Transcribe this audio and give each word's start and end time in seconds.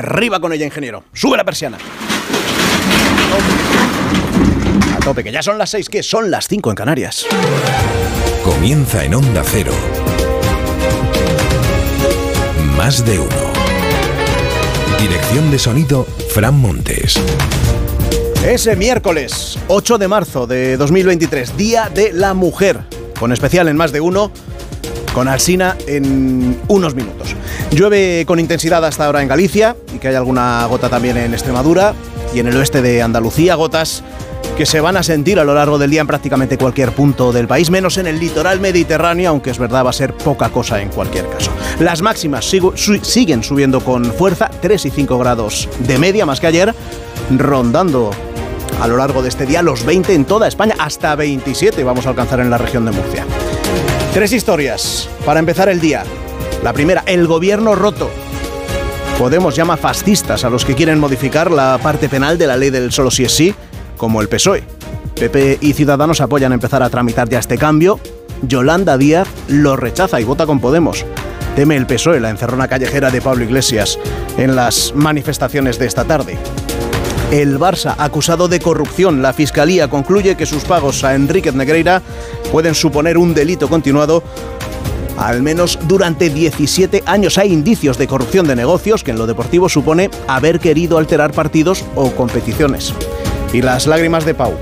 Arriba 0.00 0.40
con 0.40 0.50
ella, 0.50 0.64
ingeniero. 0.64 1.04
Sube 1.12 1.36
la 1.36 1.44
persiana. 1.44 1.76
A 4.96 5.00
tope, 5.00 5.22
que 5.22 5.30
ya 5.30 5.42
son 5.42 5.58
las 5.58 5.68
seis, 5.68 5.90
que 5.90 6.02
son 6.02 6.30
las 6.30 6.48
cinco 6.48 6.70
en 6.70 6.76
Canarias. 6.76 7.26
Comienza 8.42 9.04
en 9.04 9.14
Onda 9.14 9.42
Cero. 9.44 9.74
Más 12.78 13.04
de 13.04 13.18
uno. 13.18 13.28
Dirección 14.98 15.50
de 15.50 15.58
sonido, 15.58 16.06
Fran 16.30 16.58
Montes. 16.58 17.20
Ese 18.42 18.76
miércoles 18.76 19.58
8 19.68 19.98
de 19.98 20.08
marzo 20.08 20.46
de 20.46 20.78
2023, 20.78 21.58
Día 21.58 21.90
de 21.90 22.14
la 22.14 22.32
Mujer, 22.32 22.80
con 23.18 23.32
especial 23.32 23.68
en 23.68 23.76
más 23.76 23.92
de 23.92 24.00
uno, 24.00 24.32
con 25.12 25.28
Alsina 25.28 25.76
en 25.86 26.58
unos 26.68 26.94
minutos. 26.94 27.34
Llueve 27.70 28.24
con 28.26 28.40
intensidad 28.40 28.84
hasta 28.84 29.06
ahora 29.06 29.22
en 29.22 29.28
Galicia 29.28 29.76
que 30.00 30.08
hay 30.08 30.14
alguna 30.14 30.64
gota 30.66 30.88
también 30.88 31.16
en 31.16 31.32
Extremadura 31.32 31.94
y 32.34 32.40
en 32.40 32.48
el 32.48 32.56
oeste 32.56 32.82
de 32.82 33.02
Andalucía, 33.02 33.54
gotas 33.54 34.02
que 34.56 34.66
se 34.66 34.80
van 34.80 34.96
a 34.96 35.02
sentir 35.02 35.38
a 35.38 35.44
lo 35.44 35.54
largo 35.54 35.78
del 35.78 35.90
día 35.90 36.00
en 36.00 36.06
prácticamente 36.06 36.58
cualquier 36.58 36.92
punto 36.92 37.32
del 37.32 37.46
país, 37.46 37.70
menos 37.70 37.98
en 37.98 38.06
el 38.06 38.18
litoral 38.18 38.60
mediterráneo, 38.60 39.30
aunque 39.30 39.50
es 39.50 39.58
verdad 39.58 39.84
va 39.84 39.90
a 39.90 39.94
ser 39.94 40.14
poca 40.14 40.50
cosa 40.50 40.80
en 40.80 40.88
cualquier 40.88 41.28
caso. 41.28 41.50
Las 41.78 42.02
máximas 42.02 42.50
siguen 43.02 43.42
subiendo 43.42 43.80
con 43.80 44.04
fuerza, 44.04 44.50
3 44.60 44.86
y 44.86 44.90
5 44.90 45.18
grados 45.18 45.68
de 45.78 45.98
media 45.98 46.26
más 46.26 46.40
que 46.40 46.46
ayer, 46.46 46.74
rondando 47.36 48.10
a 48.80 48.88
lo 48.88 48.96
largo 48.96 49.22
de 49.22 49.28
este 49.28 49.46
día 49.46 49.62
los 49.62 49.84
20 49.84 50.14
en 50.14 50.24
toda 50.24 50.48
España, 50.48 50.74
hasta 50.78 51.14
27 51.14 51.84
vamos 51.84 52.06
a 52.06 52.10
alcanzar 52.10 52.40
en 52.40 52.50
la 52.50 52.58
región 52.58 52.84
de 52.84 52.92
Murcia. 52.92 53.26
Tres 54.12 54.32
historias 54.32 55.08
para 55.24 55.40
empezar 55.40 55.68
el 55.68 55.80
día. 55.80 56.02
La 56.62 56.72
primera, 56.72 57.02
el 57.06 57.26
gobierno 57.26 57.74
roto. 57.74 58.10
Podemos 59.20 59.54
llama 59.54 59.76
fascistas 59.76 60.46
a 60.46 60.48
los 60.48 60.64
que 60.64 60.74
quieren 60.74 60.98
modificar 60.98 61.50
la 61.50 61.78
parte 61.82 62.08
penal 62.08 62.38
de 62.38 62.46
la 62.46 62.56
ley 62.56 62.70
del 62.70 62.90
solo 62.90 63.10
si 63.10 63.24
es 63.24 63.32
sí 63.32 63.54
como 63.98 64.22
el 64.22 64.30
PSOE. 64.30 64.64
PP 65.14 65.58
y 65.60 65.74
Ciudadanos 65.74 66.22
apoyan 66.22 66.54
empezar 66.54 66.82
a 66.82 66.88
tramitar 66.88 67.28
ya 67.28 67.38
este 67.38 67.58
cambio. 67.58 68.00
Yolanda 68.40 68.96
Díaz 68.96 69.28
lo 69.46 69.76
rechaza 69.76 70.22
y 70.22 70.24
vota 70.24 70.46
con 70.46 70.58
Podemos. 70.58 71.04
Teme 71.54 71.76
el 71.76 71.86
PSOE 71.86 72.18
la 72.18 72.30
encerrona 72.30 72.66
callejera 72.66 73.10
de 73.10 73.20
Pablo 73.20 73.44
Iglesias 73.44 73.98
en 74.38 74.56
las 74.56 74.94
manifestaciones 74.94 75.78
de 75.78 75.84
esta 75.84 76.06
tarde. 76.06 76.38
El 77.30 77.58
Barça, 77.58 77.96
acusado 77.98 78.48
de 78.48 78.58
corrupción, 78.58 79.20
la 79.20 79.34
Fiscalía 79.34 79.90
concluye 79.90 80.34
que 80.34 80.46
sus 80.46 80.64
pagos 80.64 81.04
a 81.04 81.14
Enríquez 81.14 81.54
Negreira 81.54 82.00
pueden 82.50 82.74
suponer 82.74 83.18
un 83.18 83.34
delito 83.34 83.68
continuado 83.68 84.22
al 85.20 85.42
menos 85.42 85.78
durante 85.86 86.30
17 86.30 87.04
años. 87.06 87.38
Hay 87.38 87.52
indicios 87.52 87.98
de 87.98 88.08
corrupción 88.08 88.48
de 88.48 88.56
negocios 88.56 89.04
que 89.04 89.10
en 89.10 89.18
lo 89.18 89.26
deportivo 89.26 89.68
supone 89.68 90.10
haber 90.26 90.58
querido 90.58 90.98
alterar 90.98 91.32
partidos 91.32 91.84
o 91.94 92.10
competiciones 92.12 92.94
y 93.52 93.62
las 93.62 93.86
lágrimas 93.86 94.24
de 94.24 94.34
Pau. 94.34 94.54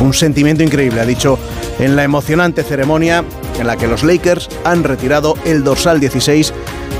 Un 0.00 0.14
sentimiento 0.14 0.62
increíble, 0.62 1.00
ha 1.00 1.04
dicho 1.04 1.38
en 1.80 1.96
la 1.96 2.04
emocionante 2.04 2.62
ceremonia 2.62 3.24
en 3.58 3.66
la 3.66 3.76
que 3.76 3.88
los 3.88 4.04
Lakers 4.04 4.48
han 4.64 4.84
retirado 4.84 5.34
el 5.44 5.64
dorsal 5.64 5.98
16 5.98 6.54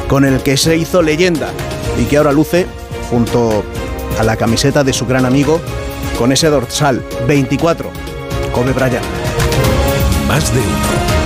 con 0.08 0.24
el 0.24 0.42
que 0.42 0.56
se 0.56 0.76
hizo 0.76 1.00
leyenda 1.00 1.50
y 2.00 2.04
que 2.06 2.16
ahora 2.16 2.32
luce 2.32 2.66
junto 3.10 3.62
a 4.18 4.24
la 4.24 4.36
camiseta 4.36 4.82
de 4.82 4.92
su 4.92 5.06
gran 5.06 5.24
amigo 5.24 5.60
con 6.18 6.32
ese 6.32 6.48
dorsal 6.48 7.04
24, 7.28 7.90
Kobe 8.52 8.72
Bryant. 8.72 9.04
Más 10.26 10.52
de 10.52 10.58
uno. 10.58 11.17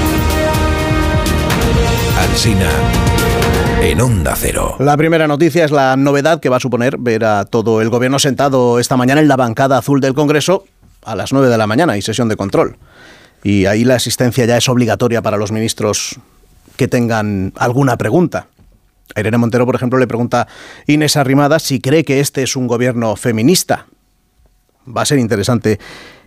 En 3.82 4.00
Onda 4.00 4.34
Cero. 4.34 4.76
La 4.78 4.96
primera 4.96 5.28
noticia 5.28 5.66
es 5.66 5.70
la 5.70 5.96
novedad 5.96 6.40
que 6.40 6.48
va 6.48 6.56
a 6.56 6.60
suponer 6.60 6.96
ver 6.96 7.26
a 7.26 7.44
todo 7.44 7.82
el 7.82 7.90
gobierno 7.90 8.18
sentado 8.18 8.78
esta 8.78 8.96
mañana 8.96 9.20
en 9.20 9.28
la 9.28 9.36
bancada 9.36 9.76
azul 9.76 10.00
del 10.00 10.14
Congreso 10.14 10.64
a 11.04 11.14
las 11.14 11.34
9 11.34 11.48
de 11.50 11.58
la 11.58 11.66
mañana 11.66 11.98
y 11.98 12.02
sesión 12.02 12.30
de 12.30 12.36
control. 12.36 12.78
Y 13.44 13.66
ahí 13.66 13.84
la 13.84 13.96
asistencia 13.96 14.46
ya 14.46 14.56
es 14.56 14.66
obligatoria 14.70 15.20
para 15.20 15.36
los 15.36 15.52
ministros 15.52 16.18
que 16.76 16.88
tengan 16.88 17.52
alguna 17.56 17.98
pregunta. 17.98 18.46
A 19.14 19.20
Irene 19.20 19.36
Montero, 19.36 19.66
por 19.66 19.74
ejemplo, 19.74 19.98
le 19.98 20.06
pregunta 20.06 20.48
Inés 20.86 21.18
Arrimada 21.18 21.58
si 21.58 21.80
cree 21.80 22.02
que 22.02 22.20
este 22.20 22.42
es 22.42 22.56
un 22.56 22.66
gobierno 22.66 23.14
feminista. 23.14 23.86
Va 24.88 25.02
a 25.02 25.06
ser 25.06 25.18
interesante 25.18 25.78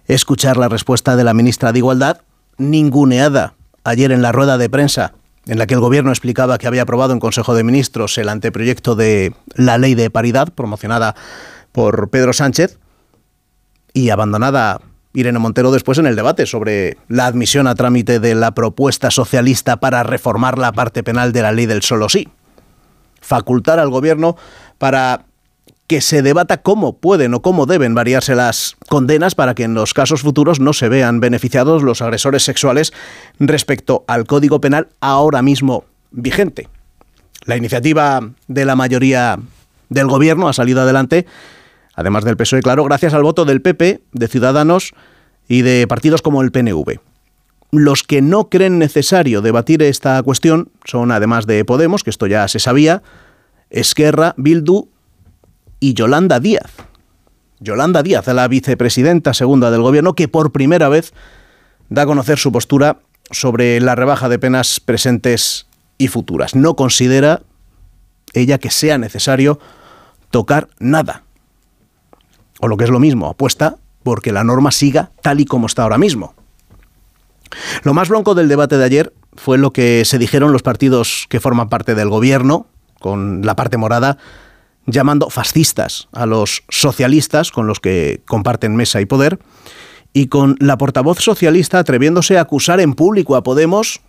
escuchar 0.07 0.57
la 0.57 0.69
respuesta 0.69 1.16
de 1.16 1.24
la 1.24 1.34
ministra 1.34 1.72
de 1.74 1.80
Igualdad, 1.80 2.22
ninguneada 2.57 3.56
ayer 3.84 4.12
en 4.12 4.22
la 4.22 4.31
rueda 4.31 4.59
de 4.59 4.69
prensa 4.69 5.13
en 5.47 5.59
la 5.59 5.67
que 5.67 5.73
el 5.75 5.79
Gobierno 5.79 6.11
explicaba 6.11 6.57
que 6.57 6.67
había 6.67 6.83
aprobado 6.83 7.13
en 7.13 7.19
Consejo 7.19 7.53
de 7.53 7.63
Ministros 7.63 8.17
el 8.17 8.29
anteproyecto 8.29 8.95
de 8.95 9.33
la 9.56 9.78
ley 9.78 9.95
de 9.95 10.09
paridad 10.09 10.53
promocionada 10.53 11.16
por 11.72 12.09
Pedro 12.09 12.33
Sánchez 12.33 12.79
y 13.94 14.09
abandonada 14.09 14.81
Irene 15.13 15.39
Montero 15.39 15.72
después 15.72 15.97
en 15.97 16.07
el 16.07 16.16
debate 16.16 16.45
sobre 16.45 16.97
la 17.07 17.25
admisión 17.25 17.67
a 17.67 17.75
trámite 17.75 18.19
de 18.19 18.35
la 18.35 18.51
propuesta 18.51 19.11
socialista 19.11 19.78
para 19.78 20.03
reformar 20.03 20.57
la 20.57 20.73
parte 20.73 21.03
penal 21.03 21.31
de 21.31 21.41
la 21.41 21.51
ley 21.51 21.66
del 21.66 21.81
solo 21.81 22.09
sí. 22.09 22.27
Facultar 23.22 23.79
al 23.79 23.89
Gobierno 23.89 24.35
para 24.77 25.25
que 25.88 26.01
se 26.01 26.22
debata 26.22 26.62
cómo 26.62 26.97
pueden 26.97 27.34
o 27.34 27.41
cómo 27.41 27.66
deben 27.66 27.94
variarse 27.94 28.35
las 28.35 28.75
condenas 28.90 29.35
para 29.35 29.53
que 29.53 29.63
en 29.63 29.75
los 29.75 29.94
casos 29.94 30.22
futuros 30.22 30.59
no 30.59 30.73
se 30.73 30.90
vean 30.90 31.19
beneficiados 31.19 31.84
los 31.84 32.01
agresores 32.01 32.44
sexuales 32.44 32.91
respecto 33.40 34.03
al 34.07 34.25
Código 34.25 34.59
Penal 34.59 34.90
ahora 35.00 35.41
mismo 35.41 35.85
vigente. 36.12 36.69
La 37.45 37.57
iniciativa 37.57 38.22
de 38.47 38.66
la 38.66 38.75
mayoría 38.75 39.38
del 39.90 40.07
Gobierno 40.07 40.47
ha 40.47 40.53
salido 40.53 40.81
adelante, 40.81 41.28
además 41.94 42.24
del 42.24 42.38
PSOE, 42.38 42.62
claro, 42.62 42.84
gracias 42.84 43.13
al 43.13 43.22
voto 43.22 43.45
del 43.45 43.62
PP, 43.62 44.01
de 44.12 44.28
Ciudadanos 44.28 44.94
y 45.47 45.62
de 45.62 45.85
partidos 45.88 46.24
como 46.24 46.41
el 46.41 46.51
PNV. 46.51 47.00
Los 47.72 48.01
que 48.01 48.24
no 48.24 48.50
creen 48.50 48.79
necesario 48.79 49.41
debatir 49.41 49.84
esta 49.84 50.22
cuestión 50.24 50.72
son, 50.85 51.12
además 51.12 51.45
de 51.45 51.63
Podemos, 51.66 52.03
que 52.03 52.09
esto 52.09 52.25
ya 52.25 52.47
se 52.47 52.57
sabía, 52.57 53.03
Esquerra, 53.69 54.34
Bildu 54.38 54.90
y 55.85 55.94
Yolanda 55.94 56.40
Díaz. 56.40 56.72
Yolanda 57.59 58.01
Díaz, 58.01 58.25
la 58.25 58.47
vicepresidenta 58.47 59.35
segunda 59.35 59.69
del 59.69 59.84
gobierno, 59.84 60.16
que 60.16 60.28
por 60.28 60.51
primera 60.51 60.90
vez 60.90 61.13
da 61.90 62.01
a 62.01 62.06
conocer 62.07 62.40
su 62.40 62.51
postura 62.51 62.97
sobre 63.29 63.79
la 63.79 63.94
rebaja 63.94 64.28
de 64.28 64.40
penas 64.40 64.79
presentes 64.79 65.68
y 66.00 66.07
futuras. 66.07 66.56
No 66.56 66.75
considera 66.75 67.44
ella 68.34 68.57
que 68.57 68.72
sea 68.72 68.97
necesario 68.97 69.59
tocar 70.31 70.69
nada. 70.79 71.22
O 72.62 72.68
lo 72.68 72.78
que 72.78 72.85
es 72.85 72.90
lo 72.90 73.00
mismo, 73.00 73.28
apuesta 73.28 73.75
porque 74.01 74.31
la 74.31 74.44
norma 74.44 74.72
siga 74.72 75.12
tal 75.22 75.40
y 75.40 75.45
como 75.45 75.68
está 75.68 75.84
ahora 75.84 76.00
mismo. 76.00 76.34
Lo 77.84 77.94
más 77.94 78.09
bronco 78.09 78.34
del 78.34 78.47
debate 78.47 78.79
de 78.79 78.85
ayer 78.85 79.13
fue 79.35 79.59
lo 79.59 79.72
que 79.72 80.03
se 80.03 80.18
dijeron 80.18 80.51
los 80.51 80.63
partidos 80.63 81.28
que 81.29 81.40
forman 81.40 81.69
parte 81.69 81.94
del 81.94 82.09
gobierno, 82.09 82.66
con 83.00 83.45
la 83.45 83.56
parte 83.56 83.78
morada, 83.78 84.18
llamando 84.85 85.29
fascistas 85.29 86.07
a 86.12 86.25
los 86.25 86.63
socialistas 86.69 87.51
con 87.51 87.68
los 87.68 87.79
que 87.79 88.22
comparten 88.25 88.75
mesa 88.75 89.01
y 89.01 89.06
poder, 89.06 89.40
y 90.13 90.28
con 90.28 90.56
la 90.59 90.78
portavoz 90.78 91.19
socialista 91.19 91.79
atreviéndose 91.79 92.38
a 92.38 92.41
acusar 92.41 92.79
en 92.79 92.94
público 92.94 93.35
a 93.35 93.44
Podemos 93.44 94.01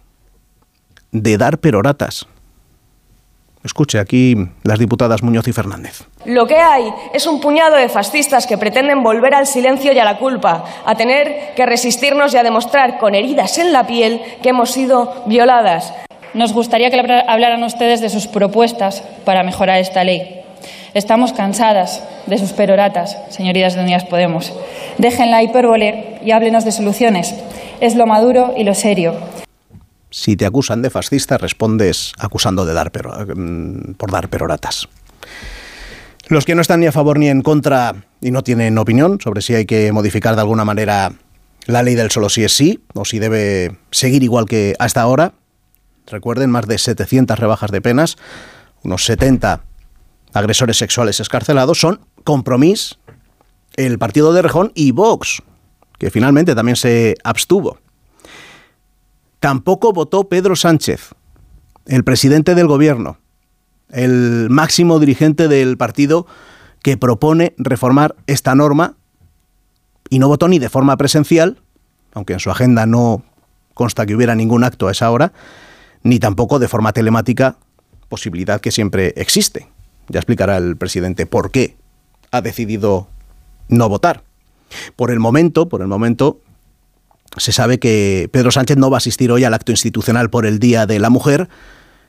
de 1.11 1.37
dar 1.37 1.59
peroratas. 1.59 2.27
Escuche 3.65 3.99
aquí 3.99 4.37
las 4.63 4.79
diputadas 4.79 5.25
Muñoz 5.25 5.49
y 5.49 5.53
Fernández. 5.53 6.05
Lo 6.25 6.47
que 6.47 6.57
hay 6.57 6.85
es 7.13 7.27
un 7.27 7.41
puñado 7.41 7.75
de 7.75 7.89
fascistas 7.89 8.47
que 8.47 8.57
pretenden 8.57 9.03
volver 9.03 9.35
al 9.35 9.49
silencio 9.49 9.93
y 9.93 9.99
a 9.99 10.05
la 10.05 10.19
culpa, 10.19 10.65
a 10.85 10.95
tener 10.95 11.55
que 11.57 11.67
resistirnos 11.67 12.33
y 12.33 12.37
a 12.37 12.45
demostrar 12.45 12.99
con 12.99 13.17
heridas 13.17 13.59
en 13.59 13.73
la 13.73 13.89
piel 13.89 14.23
que 14.41 14.51
hemos 14.51 14.71
sido 14.71 15.25
violadas. 15.27 15.93
Nos 16.35 16.53
gustaría 16.53 16.91
que 16.91 17.01
hablaran 17.27 17.65
ustedes 17.65 18.01
de 18.01 18.11
sus 18.11 18.29
propuestas 18.29 19.03
para 19.25 19.43
mejorar 19.43 19.81
esta 19.81 20.05
ley. 20.05 20.46
Estamos 20.97 21.35
cansadas 21.35 22.03
de 22.27 22.39
sus 22.39 22.55
peroratas, 22.55 23.19
señorías 23.29 23.75
de 23.75 23.83
Unidas 23.83 24.07
Podemos. 24.07 24.55
Dejen 24.97 25.31
la 25.31 25.43
hipérbole 25.43 26.19
y 26.25 26.31
háblenos 26.31 26.65
de 26.65 26.73
soluciones. 26.73 27.35
Es 27.83 27.97
lo 27.97 28.07
maduro 28.07 28.55
y 28.57 28.65
lo 28.65 28.75
serio. 28.75 29.13
Si 30.11 30.39
te 30.39 30.47
acusan 30.47 30.81
de 30.81 30.89
fascista, 30.89 31.37
respondes 31.37 32.15
acusando 32.19 32.65
de 32.65 32.73
dar 32.73 32.91
mm, 33.37 33.93
por 33.99 34.11
dar 34.11 34.31
peroratas. 34.31 34.89
Los 36.29 36.47
que 36.47 36.55
no 36.55 36.63
están 36.63 36.81
ni 36.81 36.87
a 36.87 36.93
favor 36.93 37.19
ni 37.19 37.29
en 37.29 37.43
contra 37.43 37.95
y 38.23 38.31
no 38.31 38.43
tienen 38.43 38.79
opinión 38.79 39.21
sobre 39.21 39.43
si 39.43 39.55
hay 39.55 39.67
que 39.67 39.93
modificar 39.93 40.35
de 40.35 40.41
alguna 40.41 40.65
manera 40.65 41.13
la 41.67 41.83
ley 41.83 41.95
del 41.95 42.11
solo 42.11 42.31
sí 42.31 42.43
es 42.43 42.57
sí 42.57 42.81
o 42.95 43.05
si 43.05 43.19
debe 43.19 43.77
seguir 43.91 44.23
igual 44.23 44.47
que 44.47 44.75
hasta 44.79 45.03
ahora, 45.03 45.35
recuerden 46.07 46.49
más 46.49 46.67
de 46.67 46.79
700 46.79 47.39
rebajas 47.39 47.71
de 47.71 47.83
penas, 47.83 48.17
unos 48.83 49.05
70 49.05 49.61
agresores 50.37 50.79
sexuales 50.79 51.21
escarcelados 51.21 51.81
son 51.81 52.01
Compromís, 52.25 52.99
el 53.77 53.99
partido 53.99 54.33
de 54.33 54.43
Rejón 54.43 54.73
y 54.75 54.91
Vox, 54.93 55.43
que 55.99 56.11
finalmente 56.11 56.55
también 56.55 56.77
se 56.77 57.17
abstuvo. 57.25 57.79
Tampoco 59.41 59.93
votó 59.93 60.29
Pedro 60.29 60.57
Sánchez, 60.57 61.11
el 61.87 62.05
presidente 62.05 62.55
del 62.55 62.67
gobierno, 62.67 63.19
el 63.91 64.49
máximo 64.51 64.99
dirigente 64.99 65.49
del 65.49 65.77
partido 65.77 66.27
que 66.83 66.97
propone 66.97 67.55
reformar 67.59 68.17
esta 68.27 68.55
norma 68.55 68.97
y 70.09 70.19
no 70.19 70.29
votó 70.29 70.49
ni 70.49 70.59
de 70.59 70.69
forma 70.69 70.97
presencial, 70.97 71.61
aunque 72.13 72.33
en 72.33 72.41
su 72.41 72.51
agenda 72.51 72.87
no 72.87 73.23
consta 73.75 74.07
que 74.07 74.15
hubiera 74.15 74.35
ningún 74.35 74.65
acto 74.65 74.89
a 74.89 74.93
esa 74.93 75.11
hora, 75.11 75.33
ni 76.03 76.19
tampoco 76.19 76.59
de 76.59 76.69
forma 76.69 76.93
telemática, 76.93 77.57
posibilidad 78.09 78.61
que 78.61 78.71
siempre 78.71 79.13
existe. 79.17 79.69
Ya 80.09 80.21
explicará 80.21 80.57
el 80.57 80.77
presidente 80.77 81.27
por 81.27 81.51
qué 81.51 81.77
ha 82.31 82.41
decidido 82.41 83.09
no 83.69 83.89
votar. 83.89 84.23
Por 84.97 85.11
el 85.11 85.21
momento, 85.21 85.69
por 85.69 85.81
el 85.81 85.89
momento, 85.89 86.41
se 87.37 87.53
sabe 87.53 87.79
que 87.79 88.29
Pedro 88.33 88.51
Sánchez 88.51 88.77
no 88.77 88.91
va 88.91 88.97
a 88.97 88.99
asistir 88.99 89.31
hoy 89.31 89.45
al 89.45 89.55
acto 89.55 89.73
institucional 89.73 90.31
por 90.31 90.47
el 90.47 90.59
Día 90.59 90.87
de 90.87 90.99
la 90.99 91.11
Mujer, 91.11 91.49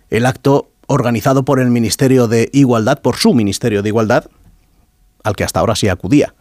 el 0.10 0.26
acto 0.26 0.70
organizado 0.88 1.44
por 1.44 1.60
el 1.60 1.70
Ministerio 1.70 2.28
de 2.28 2.50
Igualdad, 2.54 3.02
por 3.02 3.18
su 3.18 3.34
Ministerio 3.34 3.84
de 3.84 3.90
Igualdad, 3.90 4.26
al 5.24 5.36
que 5.36 5.44
hasta 5.44 5.60
ahora 5.60 5.76
sí 5.76 5.90
acudía. 5.90 6.34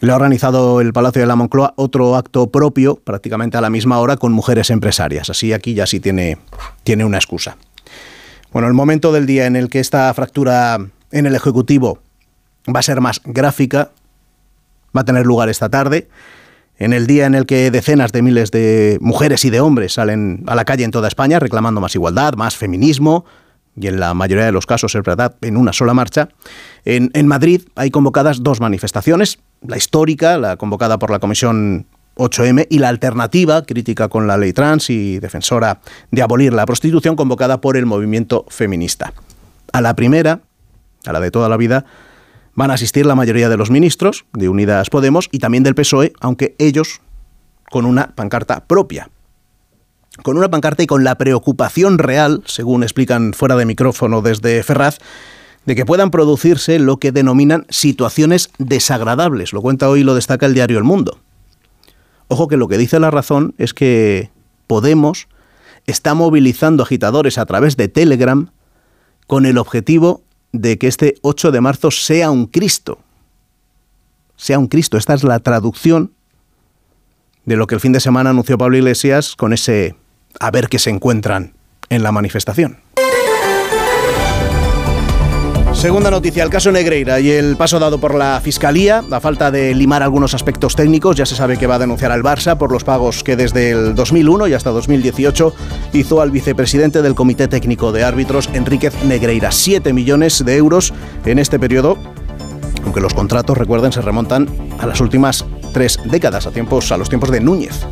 Le 0.00 0.12
ha 0.12 0.16
organizado 0.16 0.80
el 0.80 0.92
Palacio 0.92 1.20
de 1.22 1.26
la 1.26 1.36
Moncloa 1.36 1.74
otro 1.76 2.16
acto 2.16 2.50
propio, 2.50 2.96
prácticamente 2.96 3.56
a 3.56 3.60
la 3.60 3.70
misma 3.70 3.98
hora, 3.98 4.16
con 4.16 4.32
mujeres 4.32 4.70
empresarias. 4.70 5.30
Así 5.30 5.52
aquí 5.52 5.74
ya 5.74 5.86
sí 5.86 6.00
tiene, 6.00 6.38
tiene 6.82 7.04
una 7.04 7.18
excusa. 7.18 7.56
Bueno, 8.52 8.68
el 8.68 8.74
momento 8.74 9.12
del 9.12 9.24
día 9.24 9.46
en 9.46 9.56
el 9.56 9.70
que 9.70 9.80
esta 9.80 10.12
fractura 10.12 10.78
en 11.10 11.26
el 11.26 11.34
Ejecutivo 11.34 12.00
va 12.68 12.80
a 12.80 12.82
ser 12.82 13.00
más 13.00 13.22
gráfica, 13.24 13.92
va 14.94 15.00
a 15.00 15.04
tener 15.04 15.24
lugar 15.24 15.48
esta 15.48 15.70
tarde, 15.70 16.08
en 16.76 16.92
el 16.92 17.06
día 17.06 17.24
en 17.24 17.34
el 17.34 17.46
que 17.46 17.70
decenas 17.70 18.12
de 18.12 18.20
miles 18.20 18.50
de 18.50 18.98
mujeres 19.00 19.46
y 19.46 19.50
de 19.50 19.60
hombres 19.60 19.94
salen 19.94 20.44
a 20.46 20.54
la 20.54 20.66
calle 20.66 20.84
en 20.84 20.90
toda 20.90 21.08
España 21.08 21.38
reclamando 21.38 21.80
más 21.80 21.94
igualdad, 21.94 22.34
más 22.34 22.54
feminismo, 22.56 23.24
y 23.74 23.86
en 23.86 23.98
la 23.98 24.12
mayoría 24.12 24.44
de 24.44 24.52
los 24.52 24.66
casos 24.66 24.94
es 24.94 25.02
verdad, 25.02 25.34
en 25.40 25.56
una 25.56 25.72
sola 25.72 25.94
marcha. 25.94 26.28
En, 26.84 27.10
en, 27.14 27.26
Madrid 27.26 27.62
hay 27.74 27.90
convocadas 27.90 28.42
dos 28.42 28.60
manifestaciones, 28.60 29.38
la 29.66 29.78
histórica, 29.78 30.36
la 30.36 30.58
convocada 30.58 30.98
por 30.98 31.10
la 31.10 31.20
Comisión 31.20 31.86
8M, 32.16 32.66
y 32.70 32.78
la 32.78 32.88
alternativa, 32.88 33.62
crítica 33.62 34.08
con 34.08 34.26
la 34.26 34.36
ley 34.36 34.52
trans 34.52 34.90
y 34.90 35.18
defensora 35.18 35.80
de 36.10 36.22
abolir 36.22 36.52
la 36.52 36.66
prostitución, 36.66 37.16
convocada 37.16 37.60
por 37.60 37.76
el 37.76 37.86
movimiento 37.86 38.44
feminista. 38.48 39.12
A 39.72 39.80
la 39.80 39.96
primera, 39.96 40.40
a 41.06 41.12
la 41.12 41.20
de 41.20 41.30
toda 41.30 41.48
la 41.48 41.56
vida, 41.56 41.84
van 42.54 42.70
a 42.70 42.74
asistir 42.74 43.06
la 43.06 43.14
mayoría 43.14 43.48
de 43.48 43.56
los 43.56 43.70
ministros 43.70 44.26
de 44.32 44.48
Unidas 44.48 44.90
Podemos 44.90 45.28
y 45.32 45.38
también 45.38 45.62
del 45.62 45.74
PSOE, 45.74 46.12
aunque 46.20 46.54
ellos 46.58 47.00
con 47.70 47.86
una 47.86 48.14
pancarta 48.14 48.66
propia 48.66 49.08
con 50.22 50.36
una 50.36 50.50
pancarta 50.50 50.82
y 50.82 50.86
con 50.86 51.04
la 51.04 51.16
preocupación 51.16 51.98
real, 51.98 52.42
según 52.46 52.82
explican 52.82 53.32
fuera 53.32 53.56
de 53.56 53.64
micrófono 53.64 54.20
desde 54.20 54.62
Ferraz, 54.62 54.98
de 55.64 55.74
que 55.74 55.86
puedan 55.86 56.10
producirse 56.10 56.78
lo 56.78 56.98
que 56.98 57.12
denominan 57.12 57.66
situaciones 57.70 58.50
desagradables. 58.58 59.52
Lo 59.52 59.62
cuenta 59.62 59.88
hoy 59.88 60.00
y 60.00 60.04
lo 60.04 60.14
destaca 60.14 60.46
el 60.46 60.54
diario 60.54 60.78
El 60.78 60.84
Mundo. 60.84 61.18
Ojo 62.28 62.48
que 62.48 62.56
lo 62.56 62.68
que 62.68 62.78
dice 62.78 62.98
la 63.00 63.10
razón 63.10 63.54
es 63.58 63.74
que 63.74 64.30
Podemos 64.66 65.28
está 65.86 66.14
movilizando 66.14 66.82
agitadores 66.82 67.36
a 67.36 67.44
través 67.46 67.76
de 67.76 67.88
Telegram 67.88 68.50
con 69.26 69.44
el 69.44 69.58
objetivo 69.58 70.22
de 70.52 70.78
que 70.78 70.86
este 70.86 71.16
8 71.22 71.50
de 71.50 71.60
marzo 71.60 71.90
sea 71.90 72.30
un 72.30 72.46
Cristo. 72.46 72.98
Sea 74.36 74.58
un 74.58 74.68
Cristo. 74.68 74.96
Esta 74.96 75.14
es 75.14 75.24
la 75.24 75.40
traducción 75.40 76.12
de 77.44 77.56
lo 77.56 77.66
que 77.66 77.74
el 77.74 77.80
fin 77.80 77.92
de 77.92 78.00
semana 78.00 78.30
anunció 78.30 78.56
Pablo 78.56 78.76
Iglesias 78.76 79.36
con 79.36 79.52
ese 79.52 79.96
a 80.40 80.50
ver 80.50 80.68
qué 80.68 80.78
se 80.78 80.90
encuentran 80.90 81.54
en 81.88 82.02
la 82.02 82.12
manifestación. 82.12 82.78
Segunda 85.82 86.12
noticia, 86.12 86.44
el 86.44 86.48
caso 86.48 86.70
Negreira 86.70 87.18
y 87.18 87.32
el 87.32 87.56
paso 87.56 87.80
dado 87.80 87.98
por 87.98 88.14
la 88.14 88.40
Fiscalía, 88.40 89.02
a 89.10 89.18
falta 89.18 89.50
de 89.50 89.74
limar 89.74 90.04
algunos 90.04 90.32
aspectos 90.32 90.76
técnicos, 90.76 91.16
ya 91.16 91.26
se 91.26 91.34
sabe 91.34 91.56
que 91.56 91.66
va 91.66 91.74
a 91.74 91.78
denunciar 91.80 92.12
al 92.12 92.22
Barça 92.22 92.56
por 92.56 92.70
los 92.70 92.84
pagos 92.84 93.24
que 93.24 93.34
desde 93.34 93.72
el 93.72 93.96
2001 93.96 94.46
y 94.46 94.54
hasta 94.54 94.70
2018 94.70 95.52
hizo 95.92 96.20
al 96.20 96.30
vicepresidente 96.30 97.02
del 97.02 97.16
Comité 97.16 97.48
Técnico 97.48 97.90
de 97.90 98.04
Árbitros, 98.04 98.48
Enríquez 98.52 98.94
Negreira. 99.02 99.50
7 99.50 99.92
millones 99.92 100.44
de 100.44 100.56
euros 100.56 100.94
en 101.24 101.40
este 101.40 101.58
periodo, 101.58 101.98
aunque 102.84 103.00
los 103.00 103.12
contratos, 103.12 103.58
recuerden, 103.58 103.90
se 103.90 104.02
remontan 104.02 104.48
a 104.78 104.86
las 104.86 105.00
últimas 105.00 105.44
tres 105.72 105.98
décadas, 106.04 106.46
a, 106.46 106.52
tiempos, 106.52 106.92
a 106.92 106.96
los 106.96 107.08
tiempos 107.08 107.32
de 107.32 107.40
Núñez. 107.40 107.84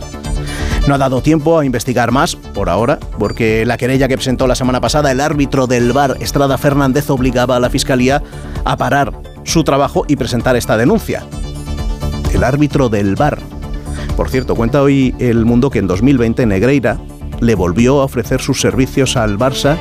No 0.87 0.95
ha 0.95 0.99
dado 0.99 1.23
tiempo 1.23 1.59
a 1.59 1.65
investigar 1.65 2.11
más 2.11 2.37
por 2.37 2.69
ahora, 2.69 2.99
porque 3.19 3.65
la 3.65 3.77
querella 3.77 4.09
que 4.09 4.17
presentó 4.17 4.47
la 4.47 4.55
semana 4.55 4.81
pasada 4.81 5.13
el 5.13 5.21
árbitro 5.21 5.67
del 5.67 5.93
bar, 5.93 6.17
Estrada 6.21 6.59
Fernández, 6.59 7.11
obligaba 7.11 7.57
a 7.57 7.61
la 7.61 7.71
Fiscalía 7.71 8.23
a 8.65 8.77
parar 8.77 9.13
su 9.45 9.63
trabajo 9.63 10.05
y 10.09 10.17
presentar 10.17 10.57
esta 10.57 10.77
denuncia. 10.77 11.25
El 12.33 12.45
árbitro 12.45 12.89
del 12.89 13.15
bar. 13.15 13.39
Por 14.17 14.31
cierto, 14.31 14.55
cuenta 14.55 14.83
hoy 14.83 15.15
El 15.19 15.45
Mundo 15.45 15.71
que 15.71 15.79
en 15.79 15.87
2020 15.87 16.47
Negreira 16.47 16.99
le 17.41 17.55
volvió 17.55 18.01
a 18.01 18.05
ofrecer 18.05 18.41
sus 18.41 18.61
servicios 18.61 19.17
al 19.17 19.39
Barça 19.39 19.77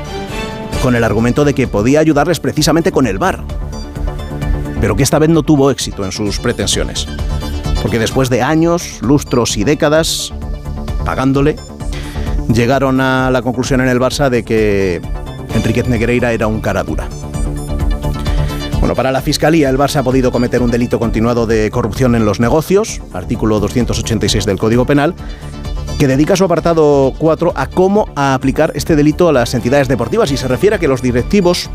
con 0.81 0.96
el 0.96 1.04
argumento 1.04 1.44
de 1.44 1.54
que 1.54 1.68
podía 1.68 2.00
ayudarles 2.00 2.40
precisamente 2.40 2.92
con 2.92 3.06
el 3.06 3.18
bar. 3.18 3.44
Pero 4.80 4.96
que 4.96 5.04
esta 5.04 5.19
vez 5.19 5.30
no 5.30 5.44
tuvo 5.44 5.72
éxito 5.72 6.06
en 6.06 6.12
sus 6.12 6.40
pretensiones. 6.40 7.06
Porque 7.81 8.00
después 8.00 8.30
de 8.30 8.42
años, 8.42 9.00
lustros 9.01 9.57
y 9.57 9.63
décadas, 9.63 10.34
pagándole, 11.09 11.56
llegaron 12.53 13.01
a 13.01 13.31
la 13.31 13.41
conclusión 13.41 13.81
en 13.81 13.88
el 13.88 14.00
Barça 14.00 14.29
de 14.29 14.44
que 14.44 15.01
Enriquez 15.56 15.88
Negreira 15.88 16.33
era 16.33 16.45
un 16.45 16.61
cara 16.61 16.83
dura. 16.83 17.09
Bueno, 18.79 18.94
para 18.94 19.11
la 19.11 19.19
Fiscalía, 19.19 19.69
el 19.69 19.77
Barça 19.79 19.95
ha 19.95 20.03
podido 20.03 20.31
cometer 20.31 20.61
un 20.61 20.69
delito 20.69 21.00
continuado 21.00 21.47
de 21.47 21.71
corrupción 21.71 22.13
en 22.13 22.25
los 22.25 22.39
negocios, 22.39 23.01
artículo 23.11 23.59
286 23.59 24.45
del 24.45 24.59
Código 24.59 24.85
Penal, 24.85 25.15
que 25.97 26.06
dedica 26.06 26.35
su 26.35 26.44
apartado 26.44 27.12
4 27.17 27.53
a 27.55 27.65
cómo 27.65 28.07
aplicar 28.15 28.71
este 28.75 28.95
delito 28.95 29.29
a 29.29 29.33
las 29.33 29.55
entidades 29.55 29.88
deportivas 29.88 30.31
y 30.31 30.38
se 30.38 30.47
refiere 30.47 30.75
a 30.75 30.79
que 30.79 30.88
los 30.88 31.01
directivos 31.01 31.71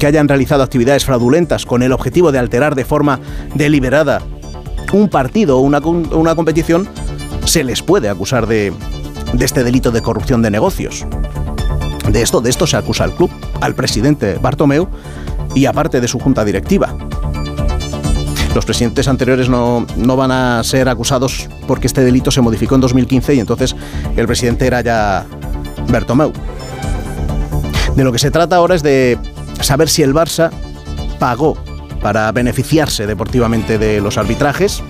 que 0.00 0.06
hayan 0.06 0.28
realizado 0.28 0.62
actividades 0.62 1.04
fraudulentas 1.04 1.66
con 1.66 1.82
el 1.82 1.92
objetivo 1.92 2.32
de 2.32 2.38
alterar 2.38 2.74
de 2.74 2.86
forma 2.86 3.20
deliberada 3.54 4.22
un 4.94 5.10
partido 5.10 5.58
o 5.58 5.60
una 5.60 6.34
competición 6.34 6.88
se 7.46 7.64
les 7.64 7.82
puede 7.82 8.08
acusar 8.08 8.46
de, 8.46 8.72
este 9.40 9.64
delito 9.64 9.90
de 9.90 10.02
corrupción 10.02 10.42
de 10.42 10.50
negocios. 10.50 11.06
De 12.10 12.22
esto, 12.22 12.40
de 12.40 12.50
esto 12.50 12.66
se 12.66 12.76
acusa 12.76 13.04
al 13.04 13.12
club, 13.14 13.30
al 13.60 13.74
presidente 13.74 14.38
Bartomeu 14.40 14.88
y 15.54 15.66
aparte 15.66 16.00
de 16.00 16.08
su 16.08 16.18
junta 16.18 16.44
directiva. 16.44 16.94
Los 18.54 18.64
presidentes 18.64 19.06
anteriores 19.06 19.48
no, 19.48 19.86
no, 19.96 20.16
van 20.16 20.30
a 20.30 20.62
ser 20.64 20.88
acusados 20.88 21.48
porque 21.66 21.86
este 21.86 22.02
delito 22.02 22.30
se 22.30 22.40
modificó 22.40 22.74
en 22.74 22.80
2015 22.80 23.34
y 23.34 23.40
entonces 23.40 23.76
el 24.16 24.26
presidente 24.26 24.66
era 24.66 24.80
ya 24.80 25.26
Bartomeu. 25.88 26.32
De 27.94 28.04
lo 28.04 28.12
que 28.12 28.18
se 28.18 28.30
trata 28.30 28.56
ahora 28.56 28.74
es 28.74 28.82
de 28.82 29.18
saber 29.60 29.88
si 29.88 30.02
el 30.02 30.14
Barça 30.14 30.50
pagó 31.18 31.56
para 32.02 32.30
beneficiarse 32.32 33.06
deportivamente 33.06 33.78
de 33.78 34.00
los 34.00 34.18
arbitrajes, 34.18 34.82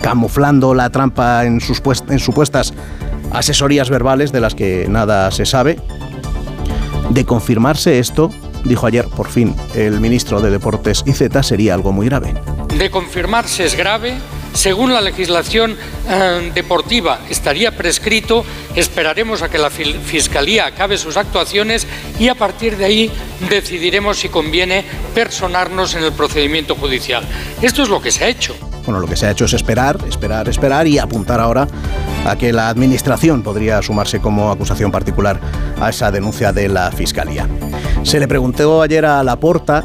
camuflando 0.00 0.74
la 0.74 0.90
trampa 0.90 1.44
en, 1.44 1.60
sus 1.60 1.82
en 2.08 2.18
supuestas 2.18 2.74
asesorías 3.32 3.90
verbales 3.90 4.32
de 4.32 4.40
las 4.40 4.54
que 4.54 4.86
nada 4.88 5.30
se 5.30 5.46
sabe. 5.46 5.78
De 7.10 7.24
confirmarse 7.24 7.98
esto, 7.98 8.30
dijo 8.64 8.86
ayer 8.86 9.06
por 9.06 9.28
fin 9.28 9.54
el 9.74 10.00
ministro 10.00 10.40
de 10.40 10.50
Deportes 10.50 11.02
y 11.06 11.12
Z, 11.12 11.42
sería 11.42 11.74
algo 11.74 11.92
muy 11.92 12.06
grave. 12.06 12.34
De 12.76 12.90
confirmarse 12.90 13.64
es 13.64 13.74
grave. 13.74 14.14
Según 14.52 14.92
la 14.92 15.00
legislación 15.00 15.76
eh, 16.08 16.50
deportiva 16.52 17.20
estaría 17.30 17.76
prescrito, 17.76 18.44
esperaremos 18.74 19.42
a 19.42 19.48
que 19.48 19.58
la 19.58 19.70
Fiscalía 19.70 20.66
acabe 20.66 20.98
sus 20.98 21.16
actuaciones 21.16 21.86
y 22.18 22.28
a 22.28 22.34
partir 22.34 22.76
de 22.76 22.84
ahí 22.84 23.10
decidiremos 23.48 24.18
si 24.18 24.28
conviene 24.28 24.84
personarnos 25.14 25.94
en 25.94 26.02
el 26.02 26.12
procedimiento 26.12 26.74
judicial. 26.74 27.24
Esto 27.62 27.84
es 27.84 27.88
lo 27.88 28.02
que 28.02 28.10
se 28.10 28.24
ha 28.24 28.28
hecho. 28.28 28.56
Bueno, 28.90 29.02
lo 29.02 29.06
que 29.06 29.14
se 29.14 29.26
ha 29.26 29.30
hecho 29.30 29.44
es 29.44 29.52
esperar, 29.52 30.00
esperar, 30.08 30.48
esperar 30.48 30.88
y 30.88 30.98
apuntar 30.98 31.38
ahora 31.38 31.68
a 32.26 32.34
que 32.34 32.52
la 32.52 32.68
Administración 32.68 33.40
podría 33.44 33.80
sumarse 33.82 34.18
como 34.18 34.50
acusación 34.50 34.90
particular 34.90 35.38
a 35.80 35.90
esa 35.90 36.10
denuncia 36.10 36.52
de 36.52 36.68
la 36.68 36.90
Fiscalía. 36.90 37.46
Se 38.02 38.18
le 38.18 38.26
preguntó 38.26 38.82
ayer 38.82 39.06
a 39.06 39.22
Laporta, 39.22 39.84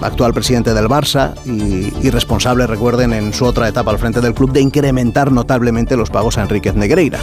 actual 0.00 0.34
presidente 0.34 0.74
del 0.74 0.86
Barça 0.86 1.32
y, 1.44 1.92
y, 2.04 2.10
responsable, 2.10 2.66
recuerden, 2.66 3.12
en 3.12 3.32
su 3.32 3.44
otra 3.44 3.68
etapa 3.68 3.92
al 3.92 4.00
frente 4.00 4.20
del 4.20 4.34
club, 4.34 4.50
de 4.50 4.62
incrementar 4.62 5.30
notablemente 5.30 5.96
los 5.96 6.10
pagos 6.10 6.36
a 6.36 6.42
Enríquez 6.42 6.74
Negreira. 6.74 7.20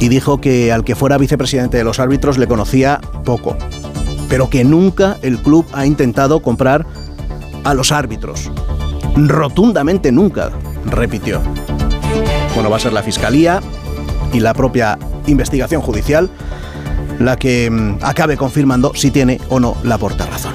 Y 0.00 0.08
dijo 0.08 0.40
que 0.40 0.72
al 0.72 0.82
que 0.82 0.96
fuera 0.96 1.18
vicepresidente 1.18 1.76
de 1.76 1.84
los 1.84 2.00
árbitros 2.00 2.36
le 2.36 2.48
conocía 2.48 3.00
poco, 3.24 3.56
pero 4.28 4.50
que 4.50 4.64
nunca 4.64 5.18
el 5.22 5.38
club 5.38 5.64
ha 5.72 5.86
intentado 5.86 6.42
comprar 6.42 6.84
a 7.62 7.74
los 7.74 7.92
árbitros, 7.92 8.50
Rotundamente 9.26 10.12
nunca, 10.12 10.50
repitió. 10.84 11.40
Bueno, 12.54 12.70
va 12.70 12.76
a 12.76 12.80
ser 12.80 12.92
la 12.92 13.02
Fiscalía 13.02 13.60
y 14.32 14.40
la 14.40 14.54
propia 14.54 14.98
investigación 15.26 15.80
judicial 15.80 16.30
la 17.18 17.36
que 17.36 17.70
mm, 17.70 17.98
acabe 18.02 18.36
confirmando 18.36 18.92
si 18.94 19.10
tiene 19.10 19.40
o 19.48 19.60
no 19.60 19.76
la 19.82 19.98
porta 19.98 20.26
razón. 20.26 20.52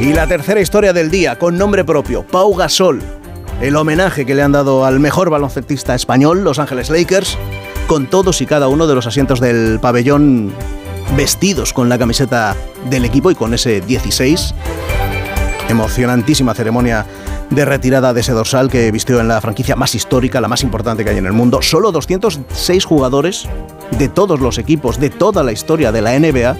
Y 0.00 0.12
la 0.12 0.26
tercera 0.26 0.60
historia 0.60 0.92
del 0.92 1.10
día, 1.10 1.38
con 1.38 1.56
nombre 1.56 1.84
propio, 1.84 2.26
Pau 2.26 2.54
Gasol. 2.54 3.00
El 3.60 3.76
homenaje 3.76 4.26
que 4.26 4.34
le 4.34 4.42
han 4.42 4.50
dado 4.50 4.84
al 4.84 4.98
mejor 4.98 5.30
baloncetista 5.30 5.94
español, 5.94 6.42
Los 6.42 6.58
Ángeles 6.58 6.90
Lakers, 6.90 7.38
con 7.86 8.08
todos 8.08 8.40
y 8.40 8.46
cada 8.46 8.66
uno 8.66 8.88
de 8.88 8.96
los 8.96 9.06
asientos 9.06 9.38
del 9.38 9.78
pabellón 9.80 10.52
vestidos 11.16 11.72
con 11.72 11.88
la 11.88 11.98
camiseta 11.98 12.56
del 12.90 13.04
equipo 13.04 13.30
y 13.30 13.36
con 13.36 13.54
ese 13.54 13.80
16. 13.80 14.54
Emocionantísima 15.72 16.52
ceremonia 16.52 17.06
de 17.48 17.64
retirada 17.64 18.12
de 18.12 18.20
ese 18.20 18.32
dorsal 18.32 18.68
que 18.68 18.90
vistió 18.92 19.20
en 19.20 19.28
la 19.28 19.40
franquicia 19.40 19.74
más 19.74 19.94
histórica, 19.94 20.38
la 20.42 20.46
más 20.46 20.62
importante 20.62 21.02
que 21.02 21.08
hay 21.08 21.16
en 21.16 21.24
el 21.24 21.32
mundo. 21.32 21.62
Solo 21.62 21.92
206 21.92 22.84
jugadores 22.84 23.48
de 23.98 24.10
todos 24.10 24.38
los 24.38 24.58
equipos, 24.58 25.00
de 25.00 25.08
toda 25.08 25.42
la 25.42 25.50
historia 25.50 25.90
de 25.90 26.02
la 26.02 26.18
NBA, 26.18 26.56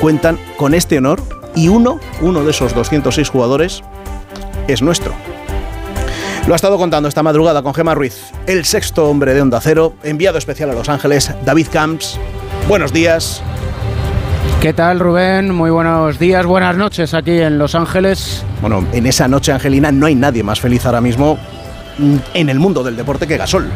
cuentan 0.00 0.38
con 0.56 0.72
este 0.72 0.98
honor 0.98 1.20
y 1.56 1.66
uno, 1.66 1.98
uno 2.20 2.44
de 2.44 2.52
esos 2.52 2.76
206 2.76 3.28
jugadores, 3.28 3.82
es 4.68 4.82
nuestro. 4.82 5.12
Lo 6.46 6.52
ha 6.52 6.56
estado 6.56 6.78
contando 6.78 7.08
esta 7.08 7.24
madrugada 7.24 7.64
con 7.64 7.74
Gemma 7.74 7.96
Ruiz, 7.96 8.30
el 8.46 8.64
sexto 8.64 9.10
hombre 9.10 9.34
de 9.34 9.42
Onda 9.42 9.60
Cero, 9.60 9.94
enviado 10.04 10.38
especial 10.38 10.70
a 10.70 10.74
Los 10.74 10.88
Ángeles, 10.88 11.32
David 11.44 11.66
Camps. 11.72 12.20
Buenos 12.68 12.92
días. 12.92 13.42
¿Qué 14.62 14.72
tal, 14.72 15.00
Rubén? 15.00 15.52
Muy 15.52 15.70
buenos 15.70 16.20
días, 16.20 16.46
buenas 16.46 16.76
noches 16.76 17.14
aquí 17.14 17.32
en 17.32 17.58
Los 17.58 17.74
Ángeles. 17.74 18.44
Bueno, 18.60 18.86
en 18.92 19.06
esa 19.08 19.26
noche 19.26 19.50
angelina 19.50 19.90
no 19.90 20.06
hay 20.06 20.14
nadie 20.14 20.44
más 20.44 20.60
feliz 20.60 20.86
ahora 20.86 21.00
mismo 21.00 21.36
en 22.32 22.48
el 22.48 22.60
mundo 22.60 22.84
del 22.84 22.94
deporte 22.94 23.26
que 23.26 23.36
Gasol. 23.36 23.68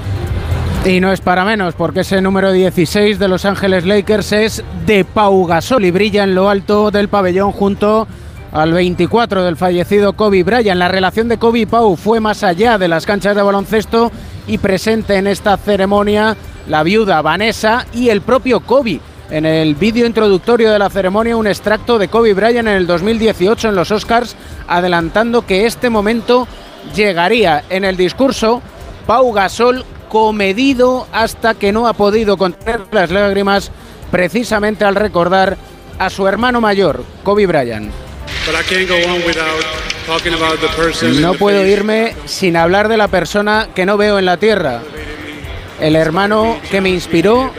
Y 0.85 1.01
no 1.01 1.11
es 1.11 1.21
para 1.21 1.45
menos, 1.45 1.75
porque 1.75 2.03
ese 2.03 2.21
número 2.21 2.53
16 2.53 3.19
de 3.19 3.27
Los 3.27 3.45
Ángeles 3.45 3.85
Lakers 3.85 4.31
es 4.31 4.65
de 4.87 5.05
Pau 5.05 5.45
Gasol 5.45 5.85
y 5.85 5.91
brilla 5.91 6.23
en 6.23 6.37
lo 6.37 6.49
alto 6.49 6.93
del 6.93 7.09
pabellón 7.09 7.51
junto 7.51 8.07
al 8.53 8.73
24 8.73 9.43
del 9.43 9.57
fallecido 9.57 10.13
Kobe 10.13 10.45
Bryant. 10.45 10.79
La 10.79 10.87
relación 10.87 11.27
de 11.27 11.39
Kobe 11.39 11.59
y 11.59 11.67
Pau 11.67 11.97
fue 11.97 12.21
más 12.21 12.45
allá 12.45 12.79
de 12.79 12.87
las 12.87 13.07
canchas 13.07 13.35
de 13.35 13.43
baloncesto 13.43 14.13
y 14.47 14.59
presente 14.59 15.17
en 15.17 15.27
esta 15.27 15.57
ceremonia 15.57 16.37
la 16.69 16.85
viuda 16.85 17.23
Vanessa 17.23 17.87
y 17.93 18.11
el 18.11 18.21
propio 18.21 18.61
Kobe. 18.61 19.01
En 19.31 19.45
el 19.45 19.75
vídeo 19.75 20.07
introductorio 20.07 20.71
de 20.71 20.79
la 20.79 20.89
ceremonia, 20.89 21.37
un 21.37 21.49
extracto 21.49 21.99
de 21.99 22.09
Kobe 22.09 22.33
Bryant 22.33 22.69
en 22.69 22.75
el 22.75 22.87
2018 22.87 23.71
en 23.71 23.75
los 23.75 23.91
Oscars, 23.91 24.37
adelantando 24.69 25.45
que 25.45 25.67
este 25.67 25.91
momento 25.91 26.47
llegaría. 26.95 27.65
En 27.69 27.85
el 27.85 27.97
discurso, 27.97 28.63
Pau 29.07 29.33
Gasol 29.33 29.85
comedido 30.09 31.09
hasta 31.13 31.55
que 31.55 31.73
no 31.73 31.89
ha 31.89 31.93
podido 31.93 32.37
contener 32.37 32.83
las 32.93 33.11
lágrimas 33.11 33.73
precisamente 34.13 34.85
al 34.85 34.95
recordar 34.95 35.57
a 35.99 36.09
su 36.09 36.29
hermano 36.29 36.61
mayor, 36.61 37.05
Kobe 37.25 37.47
Bryant. 37.47 37.93
No 41.21 41.35
puedo 41.35 41.67
irme 41.67 42.15
sin 42.27 42.57
hablar 42.57 42.87
de 42.87 42.97
la 42.97 43.09
persona 43.09 43.69
que 43.75 43.87
no 43.87 43.97
veo 43.97 44.21
en 44.21 44.25
la 44.25 44.37
tierra, 44.37 44.83
el 45.81 45.97
hermano 45.97 46.59
que 46.71 46.81
me 46.81 46.91
inspiró, 46.91 47.51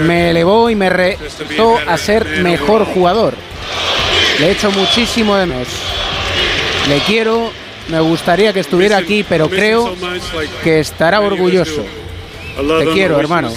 me 0.00 0.30
elevó 0.30 0.70
y 0.70 0.74
me 0.74 0.90
retó 0.90 1.78
a 1.86 1.96
ser 1.96 2.40
mejor 2.40 2.84
jugador. 2.84 3.34
Le 4.40 4.50
echo 4.50 4.70
muchísimo 4.70 5.36
de 5.36 5.46
menos. 5.46 5.68
Le 6.88 6.98
quiero 7.00 7.50
me 7.88 8.00
gustaría 8.00 8.52
que 8.52 8.60
estuviera 8.60 8.96
aquí, 8.96 9.24
pero 9.28 9.48
creo 9.48 9.94
que 10.62 10.80
estará 10.80 11.20
orgulloso. 11.20 11.84
Te 12.78 12.86
quiero, 12.92 13.18
hermano. 13.20 13.52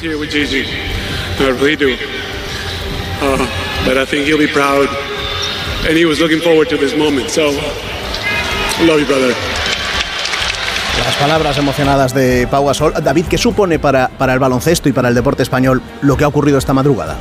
Las 11.03 11.15
palabras 11.15 11.57
emocionadas 11.57 12.13
de 12.13 12.47
Pau 12.49 12.65
Gasol. 12.65 12.93
David, 13.03 13.25
¿qué 13.25 13.37
supone 13.37 13.79
para, 13.79 14.09
para 14.09 14.33
el 14.33 14.39
baloncesto 14.39 14.89
y 14.89 14.93
para 14.93 15.09
el 15.09 15.15
deporte 15.15 15.43
español 15.43 15.81
lo 16.01 16.17
que 16.17 16.23
ha 16.23 16.27
ocurrido 16.27 16.57
esta 16.57 16.73
madrugada? 16.73 17.15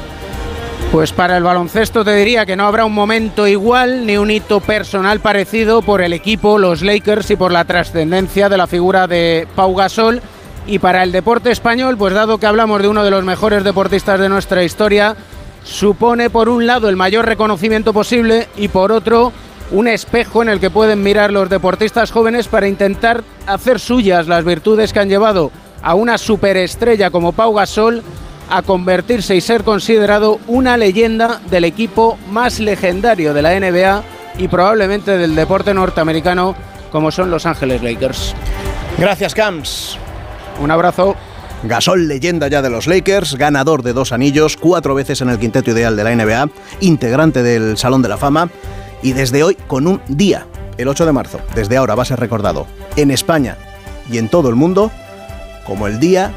Pues 0.92 1.12
para 1.12 1.36
el 1.36 1.42
baloncesto 1.42 2.04
te 2.04 2.14
diría 2.14 2.46
que 2.46 2.56
no 2.56 2.66
habrá 2.66 2.84
un 2.84 2.94
momento 2.94 3.46
igual 3.46 4.06
ni 4.06 4.16
un 4.16 4.30
hito 4.30 4.60
personal 4.60 5.20
parecido 5.20 5.82
por 5.82 6.00
el 6.00 6.12
equipo, 6.12 6.58
los 6.58 6.82
Lakers 6.82 7.30
y 7.30 7.36
por 7.36 7.52
la 7.52 7.64
trascendencia 7.64 8.48
de 8.48 8.56
la 8.56 8.66
figura 8.66 9.06
de 9.06 9.46
Pau 9.54 9.74
Gasol. 9.74 10.22
Y 10.66 10.78
para 10.78 11.02
el 11.02 11.12
deporte 11.12 11.50
español, 11.50 11.96
pues 11.96 12.14
dado 12.14 12.38
que 12.38 12.46
hablamos 12.46 12.80
de 12.82 12.88
uno 12.88 13.04
de 13.04 13.10
los 13.10 13.24
mejores 13.24 13.62
deportistas 13.62 14.18
de 14.18 14.28
nuestra 14.28 14.64
historia, 14.64 15.16
supone 15.64 16.30
por 16.30 16.48
un 16.48 16.66
lado 16.66 16.88
el 16.88 16.96
mayor 16.96 17.26
reconocimiento 17.26 17.92
posible 17.92 18.48
y 18.56 18.68
por 18.68 18.90
otro 18.90 19.32
un 19.70 19.88
espejo 19.88 20.42
en 20.42 20.48
el 20.48 20.60
que 20.60 20.70
pueden 20.70 21.02
mirar 21.02 21.32
los 21.32 21.48
deportistas 21.48 22.10
jóvenes 22.10 22.48
para 22.48 22.68
intentar 22.68 23.24
hacer 23.46 23.80
suyas 23.80 24.28
las 24.28 24.44
virtudes 24.44 24.92
que 24.92 25.00
han 25.00 25.08
llevado 25.08 25.50
a 25.82 25.94
una 25.94 26.18
superestrella 26.18 27.10
como 27.10 27.32
Pau 27.32 27.54
Gasol 27.54 28.02
a 28.48 28.62
convertirse 28.62 29.34
y 29.34 29.40
ser 29.40 29.64
considerado 29.64 30.38
una 30.46 30.76
leyenda 30.76 31.40
del 31.50 31.64
equipo 31.64 32.16
más 32.30 32.60
legendario 32.60 33.34
de 33.34 33.42
la 33.42 33.58
NBA 33.58 34.02
y 34.38 34.48
probablemente 34.48 35.16
del 35.16 35.34
deporte 35.34 35.74
norteamericano 35.74 36.54
como 36.92 37.10
son 37.10 37.30
Los 37.30 37.46
Ángeles 37.46 37.82
Lakers. 37.82 38.34
Gracias, 38.98 39.34
Camps. 39.34 39.98
Un 40.60 40.70
abrazo. 40.70 41.16
Gasol, 41.64 42.06
leyenda 42.06 42.48
ya 42.48 42.62
de 42.62 42.70
los 42.70 42.86
Lakers, 42.86 43.34
ganador 43.34 43.82
de 43.82 43.92
dos 43.92 44.12
anillos, 44.12 44.56
cuatro 44.56 44.94
veces 44.94 45.20
en 45.20 45.30
el 45.30 45.38
quinteto 45.38 45.72
ideal 45.72 45.96
de 45.96 46.04
la 46.04 46.14
NBA, 46.14 46.48
integrante 46.80 47.42
del 47.42 47.76
Salón 47.76 48.02
de 48.02 48.08
la 48.08 48.16
Fama 48.16 48.48
y 49.06 49.12
desde 49.12 49.44
hoy 49.44 49.54
con 49.68 49.86
un 49.86 50.00
día, 50.08 50.48
el 50.78 50.88
8 50.88 51.06
de 51.06 51.12
marzo, 51.12 51.38
desde 51.54 51.76
ahora 51.76 51.94
va 51.94 52.02
a 52.02 52.06
ser 52.06 52.18
recordado 52.18 52.66
en 52.96 53.12
España 53.12 53.56
y 54.10 54.18
en 54.18 54.28
todo 54.28 54.48
el 54.48 54.56
mundo 54.56 54.90
como 55.64 55.86
el 55.86 56.00
Día 56.00 56.32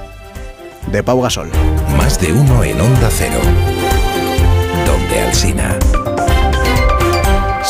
de 0.92 1.02
Pau 1.02 1.20
Gasol. 1.20 1.50
Más 1.98 2.22
de 2.22 2.32
uno 2.32 2.64
en 2.64 2.80
Onda 2.80 3.10
Cero. 3.12 3.40
Donde 4.86 5.20
Alcina. 5.20 5.99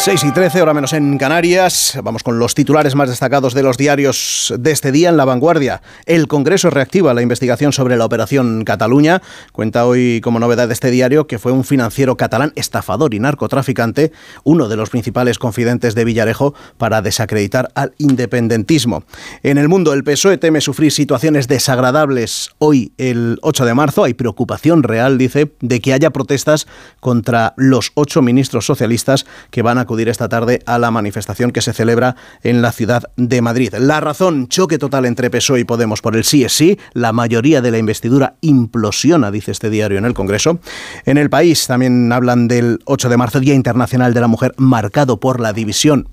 6 0.01 0.23
y 0.23 0.31
13, 0.31 0.61
hora 0.61 0.73
menos 0.73 0.93
en 0.93 1.17
Canarias. 1.17 1.99
Vamos 2.01 2.23
con 2.23 2.39
los 2.39 2.55
titulares 2.55 2.95
más 2.95 3.09
destacados 3.09 3.53
de 3.53 3.63
los 3.63 3.75
diarios 3.75 4.53
de 4.57 4.71
este 4.71 4.93
día 4.93 5.09
en 5.09 5.17
La 5.17 5.25
Vanguardia. 5.25 5.81
El 6.05 6.29
Congreso 6.29 6.69
reactiva 6.69 7.13
la 7.13 7.21
investigación 7.21 7.73
sobre 7.73 7.97
la 7.97 8.05
operación 8.05 8.63
Cataluña. 8.63 9.21
Cuenta 9.51 9.85
hoy 9.85 10.21
como 10.23 10.39
novedad 10.39 10.67
de 10.67 10.73
este 10.73 10.89
diario 10.89 11.27
que 11.27 11.37
fue 11.37 11.51
un 11.51 11.65
financiero 11.65 12.15
catalán 12.15 12.53
estafador 12.55 13.13
y 13.13 13.19
narcotraficante, 13.19 14.13
uno 14.45 14.69
de 14.69 14.77
los 14.77 14.89
principales 14.89 15.37
confidentes 15.37 15.95
de 15.95 16.05
Villarejo 16.05 16.53
para 16.77 17.01
desacreditar 17.01 17.69
al 17.75 17.93
independentismo. 17.97 19.03
En 19.43 19.57
el 19.57 19.67
mundo, 19.67 19.91
el 19.91 20.05
PSOE 20.05 20.37
teme 20.37 20.61
sufrir 20.61 20.93
situaciones 20.93 21.49
desagradables 21.49 22.51
hoy, 22.57 22.93
el 22.97 23.37
8 23.41 23.65
de 23.65 23.73
marzo. 23.73 24.05
Hay 24.05 24.13
preocupación 24.13 24.83
real, 24.83 25.17
dice, 25.17 25.51
de 25.59 25.81
que 25.81 25.91
haya 25.91 26.11
protestas 26.11 26.67
contra 27.01 27.53
los 27.57 27.91
ocho 27.95 28.21
ministros 28.21 28.65
socialistas 28.65 29.25
que 29.51 29.61
van 29.61 29.77
a 29.77 29.88
acudir 29.89 30.07
esta 30.07 30.29
tarde 30.29 30.61
a 30.67 30.77
la 30.77 30.91
manifestación 30.91 31.49
que 31.49 31.63
se 31.63 31.73
celebra 31.73 32.15
en 32.43 32.61
la 32.61 32.71
ciudad 32.71 33.09
de 33.17 33.41
Madrid. 33.41 33.73
La 33.79 33.99
razón, 33.99 34.47
choque 34.47 34.77
total 34.77 35.05
entre 35.05 35.31
PSOE 35.31 35.61
y 35.61 35.63
Podemos 35.63 36.03
por 36.03 36.15
el 36.15 36.25
sí 36.25 36.43
es 36.43 36.53
sí. 36.53 36.77
La 36.93 37.11
mayoría 37.11 37.59
de 37.59 37.71
la 37.71 37.79
investidura 37.79 38.35
implosiona, 38.41 39.31
dice 39.31 39.49
este 39.51 39.71
diario 39.71 39.97
en 39.97 40.05
el 40.05 40.13
Congreso. 40.13 40.59
En 41.05 41.17
el 41.17 41.31
país 41.31 41.65
también 41.65 42.11
hablan 42.11 42.47
del 42.47 42.81
8 42.85 43.09
de 43.09 43.17
marzo, 43.17 43.39
Día 43.39 43.55
Internacional 43.55 44.13
de 44.13 44.21
la 44.21 44.27
Mujer, 44.27 44.53
marcado 44.57 45.19
por 45.19 45.39
la 45.39 45.53
división 45.53 46.07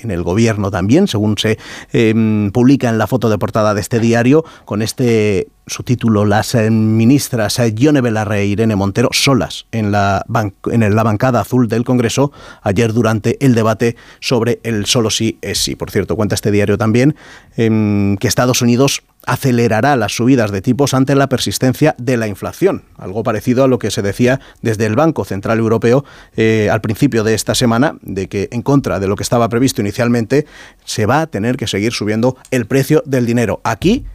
en 0.00 0.10
el 0.10 0.22
gobierno 0.22 0.70
también, 0.70 1.08
según 1.08 1.36
se 1.38 1.58
em, 1.92 2.50
publica 2.50 2.88
en 2.88 2.98
la 2.98 3.06
foto 3.06 3.28
de 3.28 3.38
portada 3.38 3.74
de 3.74 3.80
este 3.80 4.00
diario, 4.00 4.44
con 4.64 4.82
este 4.82 5.48
subtítulo 5.66 6.24
Las 6.24 6.54
eh, 6.54 6.70
ministras 6.70 7.58
eh, 7.58 7.74
Yone 7.74 8.00
Belarre 8.00 8.40
e 8.40 8.46
Irene 8.46 8.76
Montero 8.76 9.10
solas 9.12 9.66
en 9.72 9.92
la, 9.92 10.24
en 10.70 10.94
la 10.94 11.02
bancada 11.02 11.40
azul 11.40 11.68
del 11.68 11.84
Congreso 11.84 12.32
ayer 12.62 12.92
durante 12.92 13.44
el 13.44 13.54
debate 13.54 13.96
sobre 14.20 14.60
el 14.62 14.86
solo 14.86 15.10
sí 15.10 15.38
es 15.42 15.58
sí. 15.58 15.76
Por 15.76 15.90
cierto, 15.90 16.16
cuenta 16.16 16.34
este 16.34 16.50
diario 16.50 16.78
también 16.78 17.16
em, 17.56 18.16
que 18.16 18.28
Estados 18.28 18.62
Unidos 18.62 19.02
acelerará 19.28 19.94
las 19.94 20.16
subidas 20.16 20.50
de 20.50 20.62
tipos 20.62 20.94
ante 20.94 21.14
la 21.14 21.28
persistencia 21.28 21.94
de 21.98 22.16
la 22.16 22.26
inflación, 22.26 22.84
algo 22.96 23.22
parecido 23.22 23.62
a 23.62 23.68
lo 23.68 23.78
que 23.78 23.90
se 23.90 24.00
decía 24.00 24.40
desde 24.62 24.86
el 24.86 24.96
Banco 24.96 25.24
Central 25.24 25.58
Europeo 25.58 26.04
eh, 26.36 26.68
al 26.72 26.80
principio 26.80 27.24
de 27.24 27.34
esta 27.34 27.54
semana, 27.54 27.98
de 28.00 28.28
que 28.28 28.48
en 28.52 28.62
contra 28.62 28.98
de 28.98 29.06
lo 29.06 29.16
que 29.16 29.22
estaba 29.22 29.48
previsto 29.50 29.82
inicialmente, 29.82 30.46
se 30.84 31.04
va 31.04 31.20
a 31.20 31.26
tener 31.26 31.58
que 31.58 31.66
seguir 31.66 31.92
subiendo 31.92 32.36
el 32.50 32.66
precio 32.66 33.02
del 33.04 33.26
dinero 33.26 33.60
aquí. 33.64 34.06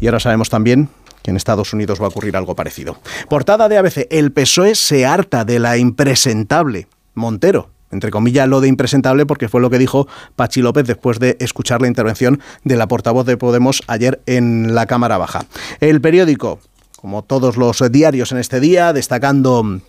Y 0.00 0.06
ahora 0.06 0.20
sabemos 0.20 0.48
también 0.48 0.88
que 1.22 1.30
en 1.30 1.36
Estados 1.36 1.72
Unidos 1.74 2.00
va 2.00 2.06
a 2.06 2.08
ocurrir 2.08 2.36
algo 2.36 2.56
parecido. 2.56 2.98
Portada 3.28 3.68
de 3.68 3.76
ABC, 3.76 4.06
el 4.10 4.32
PSOE 4.32 4.74
se 4.74 5.04
harta 5.04 5.44
de 5.44 5.58
la 5.58 5.76
impresentable. 5.76 6.88
Montero 7.14 7.68
entre 7.92 8.10
comillas, 8.10 8.48
lo 8.48 8.60
de 8.60 8.68
impresentable, 8.68 9.26
porque 9.26 9.48
fue 9.48 9.60
lo 9.60 9.70
que 9.70 9.78
dijo 9.78 10.08
Pachi 10.34 10.62
López 10.62 10.86
después 10.86 11.20
de 11.20 11.36
escuchar 11.38 11.80
la 11.80 11.88
intervención 11.88 12.40
de 12.64 12.76
la 12.76 12.88
portavoz 12.88 13.26
de 13.26 13.36
Podemos 13.36 13.82
ayer 13.86 14.20
en 14.26 14.74
la 14.74 14.86
Cámara 14.86 15.18
Baja. 15.18 15.44
El 15.80 16.00
periódico 16.00 16.58
como 17.02 17.24
todos 17.24 17.56
los 17.56 17.82
diarios 17.90 18.30
en 18.30 18.38
este 18.38 18.60
día, 18.60 18.92
destacando 18.92 19.80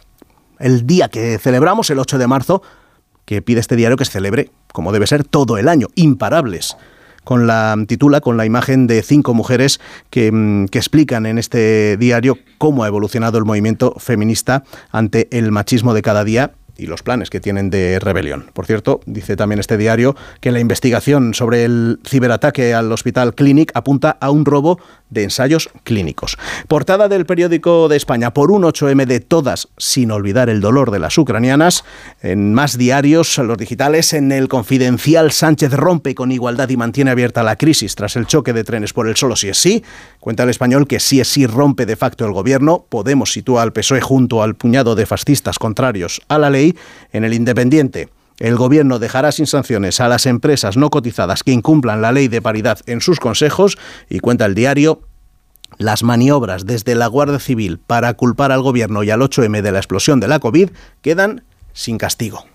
el 0.57 0.87
día 0.87 1.09
que 1.09 1.37
celebramos, 1.37 1.91
el 1.91 1.99
8 1.99 2.17
de 2.17 2.25
marzo, 2.25 2.63
que 3.25 3.43
pide 3.43 3.59
este 3.59 3.75
diario 3.75 3.97
que 3.97 4.05
se 4.05 4.13
celebre, 4.13 4.49
como 4.73 4.91
debe 4.91 5.05
ser, 5.05 5.23
todo 5.23 5.59
el 5.59 5.69
año, 5.69 5.87
imparables 5.93 6.75
con 7.23 7.45
la 7.45 7.77
titula, 7.87 8.19
con 8.19 8.35
la 8.35 8.47
imagen 8.47 8.87
de 8.87 9.03
cinco 9.03 9.35
mujeres 9.35 9.79
que, 10.09 10.31
mm, 10.31 10.65
que, 10.65 10.79
explican 10.79 11.27
en 11.27 11.37
este 11.37 11.97
diario 11.97 12.39
cómo 12.57 12.83
ha 12.83 12.87
evolucionado 12.87 13.37
el 13.37 13.45
movimiento 13.45 13.93
feminista 13.99 14.63
ante 14.91 15.27
el 15.37 15.51
machismo 15.51 15.93
de 15.93 16.01
cada 16.01 16.23
día 16.23 16.53
y 16.77 16.87
los 16.87 17.03
planes 17.03 17.29
que 17.29 17.39
tienen 17.39 17.69
de 17.69 17.99
rebelión. 17.99 18.45
Por 18.53 18.65
cierto, 18.65 19.01
dice 19.05 19.35
también 19.35 19.59
este 19.59 19.77
diario 19.77 20.15
que 20.39 20.51
la 20.51 20.59
investigación 20.59 21.33
sobre 21.33 21.65
el 21.65 21.99
ciberataque 22.05 22.73
al 22.73 22.91
hospital 22.91 23.35
Clinic 23.35 23.71
apunta 23.75 24.17
a 24.19 24.31
un 24.31 24.45
robo 24.45 24.79
de 25.13 25.23
ensayos 25.23 25.69
clínicos. 25.83 26.37
Portada 26.67 27.07
del 27.07 27.25
periódico 27.25 27.87
de 27.87 27.97
España 27.97 28.33
por 28.33 28.51
un 28.51 28.63
8M 28.63 29.05
de 29.05 29.19
todas, 29.19 29.69
sin 29.77 30.11
olvidar 30.11 30.49
el 30.49 30.61
dolor 30.61 30.91
de 30.91 30.99
las 30.99 31.17
ucranianas. 31.17 31.83
En 32.21 32.53
más 32.53 32.77
diarios, 32.77 33.37
los 33.37 33.57
digitales, 33.57 34.13
en 34.13 34.31
el 34.31 34.47
confidencial 34.47 35.31
Sánchez 35.31 35.73
rompe 35.73 36.15
con 36.15 36.31
igualdad 36.31 36.69
y 36.69 36.77
mantiene 36.77 37.11
abierta 37.11 37.43
la 37.43 37.55
crisis 37.55 37.95
tras 37.95 38.15
el 38.15 38.27
choque 38.27 38.53
de 38.53 38.63
trenes 38.63 38.93
por 38.93 39.07
el 39.07 39.15
solo 39.15 39.35
si 39.35 39.49
es 39.49 39.57
sí. 39.57 39.83
Cuenta 40.19 40.43
el 40.43 40.49
español 40.49 40.87
que 40.87 40.99
si 40.99 41.19
es 41.19 41.27
sí 41.27 41.45
rompe 41.45 41.85
de 41.85 41.95
facto 41.95 42.25
el 42.25 42.33
gobierno. 42.33 42.85
Podemos 42.89 43.31
sitúa 43.31 43.61
al 43.61 43.73
PSOE 43.73 44.01
junto 44.01 44.43
al 44.43 44.55
puñado 44.55 44.95
de 44.95 45.05
fascistas 45.05 45.59
contrarios 45.59 46.21
a 46.27 46.37
la 46.37 46.49
ley. 46.49 46.75
En 47.11 47.23
el 47.23 47.33
Independiente. 47.33 48.09
El 48.39 48.55
Gobierno 48.55 48.99
dejará 48.99 49.31
sin 49.31 49.47
sanciones 49.47 49.99
a 49.99 50.07
las 50.07 50.25
empresas 50.25 50.77
no 50.77 50.89
cotizadas 50.89 51.43
que 51.43 51.51
incumplan 51.51 52.01
la 52.01 52.11
ley 52.11 52.27
de 52.27 52.41
paridad 52.41 52.79
en 52.85 53.01
sus 53.01 53.19
consejos 53.19 53.77
y 54.09 54.19
cuenta 54.19 54.45
el 54.45 54.55
diario 54.55 55.01
las 55.77 56.03
maniobras 56.03 56.65
desde 56.65 56.95
la 56.95 57.07
Guardia 57.07 57.39
Civil 57.39 57.79
para 57.79 58.13
culpar 58.13 58.51
al 58.51 58.61
Gobierno 58.61 59.03
y 59.03 59.09
al 59.09 59.21
8M 59.21 59.61
de 59.61 59.71
la 59.71 59.79
explosión 59.79 60.19
de 60.19 60.27
la 60.27 60.39
COVID 60.39 60.69
quedan 61.01 61.43
sin 61.73 61.97
castigo. 61.97 62.45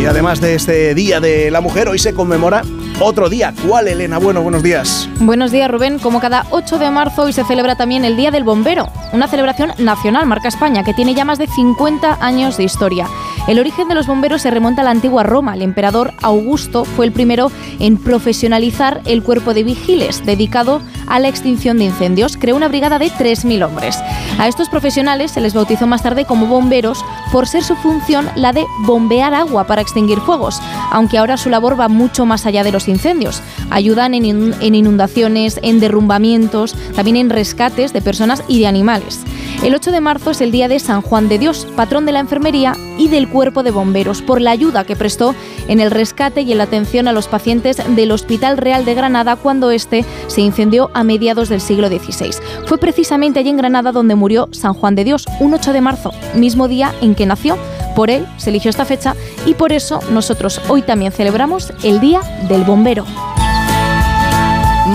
Y 0.00 0.06
además 0.06 0.40
de 0.40 0.54
este 0.54 0.94
Día 0.94 1.20
de 1.20 1.50
la 1.50 1.60
Mujer, 1.60 1.86
hoy 1.86 1.98
se 1.98 2.14
conmemora 2.14 2.62
otro 3.00 3.28
día. 3.28 3.52
¿Cuál, 3.68 3.86
Elena? 3.86 4.16
Bueno, 4.16 4.40
buenos 4.40 4.62
días. 4.62 5.06
Buenos 5.18 5.52
días, 5.52 5.70
Rubén. 5.70 5.98
Como 5.98 6.20
cada 6.20 6.46
8 6.48 6.78
de 6.78 6.90
marzo, 6.90 7.24
hoy 7.24 7.34
se 7.34 7.44
celebra 7.44 7.76
también 7.76 8.06
el 8.06 8.16
Día 8.16 8.30
del 8.30 8.42
Bombero, 8.42 8.88
una 9.12 9.28
celebración 9.28 9.72
nacional, 9.76 10.24
marca 10.24 10.48
España, 10.48 10.84
que 10.84 10.94
tiene 10.94 11.12
ya 11.12 11.26
más 11.26 11.36
de 11.38 11.48
50 11.48 12.16
años 12.18 12.56
de 12.56 12.64
historia. 12.64 13.08
El 13.48 13.58
origen 13.58 13.88
de 13.88 13.94
los 13.94 14.06
bomberos 14.06 14.42
se 14.42 14.50
remonta 14.50 14.82
a 14.82 14.84
la 14.84 14.90
antigua 14.90 15.22
Roma. 15.22 15.54
El 15.54 15.62
emperador 15.62 16.12
Augusto 16.22 16.84
fue 16.84 17.06
el 17.06 17.12
primero 17.12 17.50
en 17.78 17.96
profesionalizar 17.96 19.00
el 19.06 19.22
cuerpo 19.22 19.54
de 19.54 19.64
vigiles, 19.64 20.24
dedicado 20.24 20.80
a 21.08 21.18
la 21.18 21.28
extinción 21.28 21.78
de 21.78 21.84
incendios. 21.84 22.36
Creó 22.36 22.54
una 22.54 22.68
brigada 22.68 22.98
de 22.98 23.10
3.000 23.10 23.66
hombres. 23.66 23.98
A 24.38 24.46
estos 24.46 24.68
profesionales 24.68 25.32
se 25.32 25.40
les 25.40 25.54
bautizó 25.54 25.86
más 25.86 26.02
tarde 26.02 26.24
como 26.24 26.46
bomberos 26.46 27.04
por 27.32 27.48
ser 27.48 27.64
su 27.64 27.74
función 27.76 28.28
la 28.36 28.52
de 28.52 28.64
bombear 28.86 29.34
agua 29.34 29.66
para 29.66 29.82
extinguir 29.82 30.20
fuegos, 30.20 30.60
aunque 30.92 31.18
ahora 31.18 31.36
su 31.36 31.50
labor 31.50 31.78
va 31.78 31.88
mucho 31.88 32.26
más 32.26 32.46
allá 32.46 32.62
de 32.62 32.72
los 32.72 32.88
incendios. 32.88 33.42
Ayudan 33.70 34.14
en 34.14 34.74
inundaciones, 34.74 35.58
en 35.62 35.80
derrumbamientos, 35.80 36.76
también 36.94 37.16
en 37.16 37.30
rescates 37.30 37.92
de 37.92 38.02
personas 38.02 38.44
y 38.46 38.60
de 38.60 38.68
animales. 38.68 39.20
El 39.62 39.74
8 39.74 39.92
de 39.92 40.00
marzo 40.00 40.30
es 40.30 40.40
el 40.40 40.52
día 40.52 40.68
de 40.68 40.78
San 40.78 41.02
Juan 41.02 41.28
de 41.28 41.38
Dios, 41.38 41.66
patrón 41.76 42.06
de 42.06 42.12
la 42.12 42.20
enfermería 42.20 42.74
y 42.96 43.08
del 43.08 43.28
cuerpo 43.28 43.62
de 43.62 43.70
bomberos, 43.70 44.22
por 44.22 44.40
la 44.40 44.52
ayuda 44.52 44.84
que 44.84 44.96
prestó 44.96 45.34
en 45.68 45.80
el 45.80 45.90
rescate 45.90 46.40
y 46.40 46.52
en 46.52 46.58
la 46.58 46.64
atención 46.64 47.08
a 47.08 47.12
los 47.12 47.28
pacientes 47.28 47.76
del 47.94 48.10
Hospital 48.10 48.56
Real 48.56 48.86
de 48.86 48.94
Granada 48.94 49.36
cuando 49.36 49.70
este 49.70 50.06
se 50.28 50.40
incendió 50.40 50.90
a 50.94 51.04
mediados 51.04 51.50
del 51.50 51.60
siglo 51.60 51.88
XVI. 51.88 52.30
Fue 52.66 52.78
precisamente 52.78 53.40
allí 53.40 53.50
en 53.50 53.58
Granada 53.58 53.92
donde 53.92 54.14
murió 54.14 54.48
San 54.52 54.72
Juan 54.72 54.94
de 54.94 55.04
Dios, 55.04 55.26
un 55.40 55.52
8 55.52 55.74
de 55.74 55.80
marzo, 55.82 56.12
mismo 56.34 56.66
día 56.66 56.94
en 57.02 57.14
que 57.14 57.26
nació. 57.26 57.58
Por 57.94 58.08
él 58.08 58.26
se 58.38 58.48
eligió 58.48 58.70
esta 58.70 58.86
fecha 58.86 59.14
y 59.44 59.52
por 59.52 59.72
eso 59.72 60.00
nosotros 60.10 60.58
hoy 60.68 60.80
también 60.80 61.12
celebramos 61.12 61.70
el 61.82 62.00
Día 62.00 62.22
del 62.48 62.64
Bombero. 62.64 63.04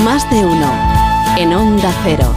Más 0.04 0.28
de 0.32 0.44
uno 0.44 0.72
en 1.38 1.54
Onda 1.54 1.94
Cero. 2.04 2.34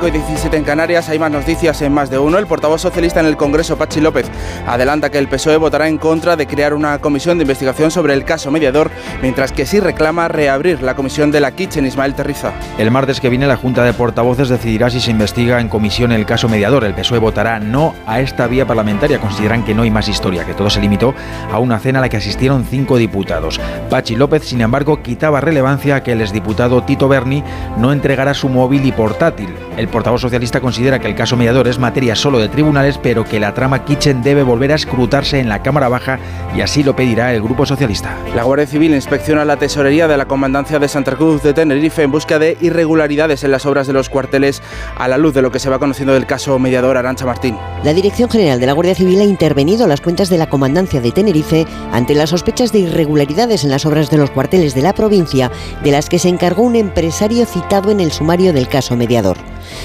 5 0.00 0.08
y 0.08 0.18
17 0.22 0.56
en 0.56 0.64
Canarias. 0.64 1.10
Hay 1.10 1.18
más 1.18 1.30
noticias 1.30 1.82
en 1.82 1.92
más 1.92 2.08
de 2.08 2.18
uno. 2.18 2.38
El 2.38 2.46
portavoz 2.46 2.80
socialista 2.80 3.20
en 3.20 3.26
el 3.26 3.36
Congreso, 3.36 3.76
Pachi 3.76 4.00
López, 4.00 4.30
adelanta 4.66 5.10
que 5.10 5.18
el 5.18 5.28
PSOE 5.28 5.58
votará 5.58 5.88
en 5.88 5.98
contra 5.98 6.36
de 6.36 6.46
crear 6.46 6.72
una 6.72 6.98
comisión 7.00 7.36
de 7.36 7.42
investigación 7.42 7.90
sobre 7.90 8.14
el 8.14 8.24
caso 8.24 8.50
mediador, 8.50 8.90
mientras 9.20 9.52
que 9.52 9.66
sí 9.66 9.78
reclama 9.78 10.28
reabrir 10.28 10.82
la 10.82 10.96
comisión 10.96 11.30
de 11.30 11.40
la 11.40 11.52
Kitchen 11.52 11.84
Ismael 11.84 12.14
Terriza. 12.14 12.52
El 12.78 12.90
martes 12.90 13.20
que 13.20 13.28
viene 13.28 13.46
la 13.46 13.56
Junta 13.56 13.84
de 13.84 13.92
Portavoces 13.92 14.48
decidirá 14.48 14.88
si 14.88 15.00
se 15.00 15.10
investiga 15.10 15.60
en 15.60 15.68
comisión 15.68 16.12
el 16.12 16.24
caso 16.24 16.48
mediador. 16.48 16.84
El 16.84 16.94
PSOE 16.94 17.18
votará 17.18 17.60
no 17.60 17.94
a 18.06 18.20
esta 18.20 18.46
vía 18.46 18.66
parlamentaria. 18.66 19.20
Consideran 19.20 19.64
que 19.64 19.74
no 19.74 19.82
hay 19.82 19.90
más 19.90 20.08
historia, 20.08 20.46
que 20.46 20.54
todo 20.54 20.70
se 20.70 20.80
limitó 20.80 21.14
a 21.52 21.58
una 21.58 21.78
cena 21.78 21.98
a 21.98 22.02
la 22.02 22.08
que 22.08 22.16
asistieron 22.16 22.64
cinco 22.64 22.96
diputados. 22.96 23.60
Pachi 23.90 24.16
López, 24.16 24.44
sin 24.44 24.62
embargo, 24.62 25.02
quitaba 25.02 25.42
relevancia 25.42 25.96
a 25.96 26.02
que 26.02 26.12
el 26.12 26.22
exdiputado 26.22 26.84
Tito 26.84 27.06
Berni 27.06 27.44
no 27.76 27.92
entregara 27.92 28.32
su 28.32 28.48
móvil 28.48 28.86
y 28.86 28.92
portátil. 28.92 29.54
El 29.76 29.89
portavoz 29.90 30.20
socialista 30.20 30.60
considera 30.60 30.98
que 30.98 31.08
el 31.08 31.14
caso 31.14 31.36
mediador 31.36 31.68
es 31.68 31.78
materia 31.78 32.14
solo 32.14 32.38
de 32.38 32.48
tribunales, 32.48 32.98
pero 32.98 33.24
que 33.24 33.40
la 33.40 33.54
trama 33.54 33.84
Kitchen 33.84 34.22
debe 34.22 34.42
volver 34.42 34.72
a 34.72 34.76
escrutarse 34.76 35.38
en 35.38 35.48
la 35.48 35.62
Cámara 35.62 35.88
Baja 35.88 36.18
y 36.56 36.60
así 36.60 36.82
lo 36.82 36.96
pedirá 36.96 37.34
el 37.34 37.42
Grupo 37.42 37.66
Socialista. 37.66 38.16
La 38.34 38.44
Guardia 38.44 38.66
Civil 38.66 38.94
inspecciona 38.94 39.44
la 39.44 39.56
tesorería 39.56 40.08
de 40.08 40.16
la 40.16 40.26
Comandancia 40.26 40.78
de 40.78 40.88
Santa 40.88 41.16
Cruz 41.16 41.42
de 41.42 41.54
Tenerife 41.54 42.02
en 42.02 42.10
busca 42.10 42.38
de 42.38 42.56
irregularidades 42.60 43.44
en 43.44 43.50
las 43.50 43.66
obras 43.66 43.86
de 43.86 43.92
los 43.92 44.08
cuarteles 44.08 44.62
a 44.96 45.08
la 45.08 45.18
luz 45.18 45.34
de 45.34 45.42
lo 45.42 45.50
que 45.50 45.58
se 45.58 45.70
va 45.70 45.78
conociendo 45.78 46.14
del 46.14 46.26
caso 46.26 46.58
mediador 46.58 46.96
Arancha 46.96 47.26
Martín. 47.26 47.56
La 47.84 47.94
Dirección 47.94 48.30
General 48.30 48.60
de 48.60 48.66
la 48.66 48.72
Guardia 48.72 48.94
Civil 48.94 49.20
ha 49.20 49.24
intervenido 49.24 49.86
las 49.86 50.00
cuentas 50.00 50.30
de 50.30 50.38
la 50.38 50.48
Comandancia 50.48 51.00
de 51.00 51.12
Tenerife 51.12 51.66
ante 51.92 52.14
las 52.14 52.30
sospechas 52.30 52.72
de 52.72 52.80
irregularidades 52.80 53.64
en 53.64 53.70
las 53.70 53.86
obras 53.86 54.10
de 54.10 54.18
los 54.18 54.30
cuarteles 54.30 54.74
de 54.74 54.82
la 54.82 54.94
provincia, 54.94 55.50
de 55.82 55.90
las 55.90 56.08
que 56.08 56.18
se 56.18 56.28
encargó 56.28 56.62
un 56.62 56.76
empresario 56.76 57.46
citado 57.46 57.90
en 57.90 58.00
el 58.00 58.12
sumario 58.12 58.52
del 58.52 58.68
caso 58.68 58.96
mediador. 58.96 59.36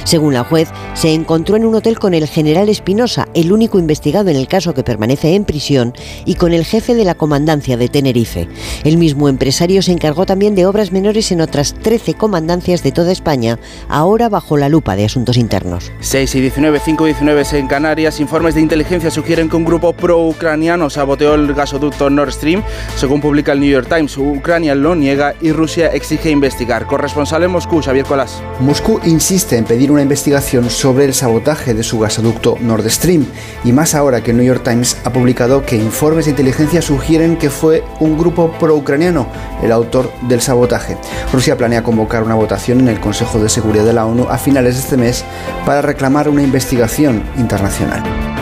Según 0.03 0.33
la 0.33 0.43
juez, 0.43 0.69
se 0.93 1.13
encontró 1.13 1.55
en 1.55 1.65
un 1.65 1.75
hotel 1.75 1.99
con 1.99 2.13
el 2.13 2.27
general 2.27 2.69
Espinosa, 2.69 3.27
el 3.33 3.51
único 3.51 3.79
investigado 3.79 4.29
en 4.29 4.35
el 4.35 4.47
caso 4.47 4.73
que 4.73 4.83
permanece 4.83 5.35
en 5.35 5.45
prisión, 5.45 5.93
y 6.25 6.35
con 6.35 6.53
el 6.53 6.65
jefe 6.65 6.95
de 6.95 7.05
la 7.05 7.15
comandancia 7.15 7.77
de 7.77 7.87
Tenerife. 7.89 8.47
El 8.83 8.97
mismo 8.97 9.29
empresario 9.29 9.81
se 9.81 9.91
encargó 9.91 10.25
también 10.25 10.55
de 10.55 10.65
obras 10.65 10.91
menores 10.91 11.31
en 11.31 11.41
otras 11.41 11.73
13 11.73 12.15
comandancias 12.15 12.83
de 12.83 12.91
toda 12.91 13.11
España, 13.11 13.59
ahora 13.87 14.29
bajo 14.29 14.57
la 14.57 14.69
lupa 14.69 14.95
de 14.95 15.05
asuntos 15.05 15.37
internos. 15.37 15.91
6 15.99 16.35
y 16.35 16.41
19, 16.41 16.79
5 16.83 17.03
y 17.03 17.09
19 17.11 17.35
en 17.53 17.67
Canarias. 17.67 18.19
Informes 18.19 18.55
de 18.55 18.61
inteligencia 18.61 19.11
sugieren 19.11 19.49
que 19.49 19.55
un 19.55 19.65
grupo 19.65 19.93
pro-ucraniano 19.93 20.89
saboteó 20.89 21.35
el 21.35 21.53
gasoducto 21.53 22.09
Nord 22.09 22.31
Stream. 22.31 22.63
Según 22.95 23.21
publica 23.21 23.51
el 23.51 23.59
New 23.59 23.69
York 23.69 23.87
Times, 23.87 24.17
Ucrania 24.17 24.73
lo 24.73 24.95
niega 24.95 25.35
y 25.41 25.51
Rusia 25.51 25.87
exige 25.87 26.31
investigar. 26.31 26.87
Corresponsal 26.87 27.43
en 27.43 27.51
Moscú, 27.51 27.81
Xavier 27.81 28.05
Colás. 28.05 28.41
Moscú 28.59 28.99
insiste 29.05 29.57
en 29.57 29.65
pedir 29.75 29.91
una 29.91 30.03
investigación 30.03 30.69
sobre 30.69 31.03
el 31.03 31.13
sabotaje 31.13 31.73
de 31.73 31.83
su 31.83 31.99
gasoducto 31.99 32.57
Nord 32.61 32.89
Stream, 32.89 33.25
y 33.65 33.73
más 33.73 33.93
ahora 33.93 34.23
que 34.23 34.31
el 34.31 34.37
New 34.37 34.45
York 34.45 34.63
Times 34.63 34.95
ha 35.03 35.11
publicado 35.11 35.65
que 35.65 35.75
informes 35.75 36.23
de 36.23 36.31
inteligencia 36.31 36.81
sugieren 36.81 37.35
que 37.35 37.49
fue 37.49 37.83
un 37.99 38.17
grupo 38.17 38.53
pro-ucraniano 38.57 39.27
el 39.61 39.73
autor 39.73 40.09
del 40.29 40.39
sabotaje. 40.39 40.95
Rusia 41.33 41.57
planea 41.57 41.83
convocar 41.83 42.23
una 42.23 42.35
votación 42.35 42.79
en 42.79 42.87
el 42.87 43.01
Consejo 43.01 43.37
de 43.37 43.49
Seguridad 43.49 43.83
de 43.83 43.91
la 43.91 44.05
ONU 44.05 44.27
a 44.29 44.37
finales 44.37 44.75
de 44.75 44.79
este 44.79 44.95
mes 44.95 45.25
para 45.65 45.81
reclamar 45.81 46.29
una 46.29 46.41
investigación 46.41 47.21
internacional. 47.37 48.34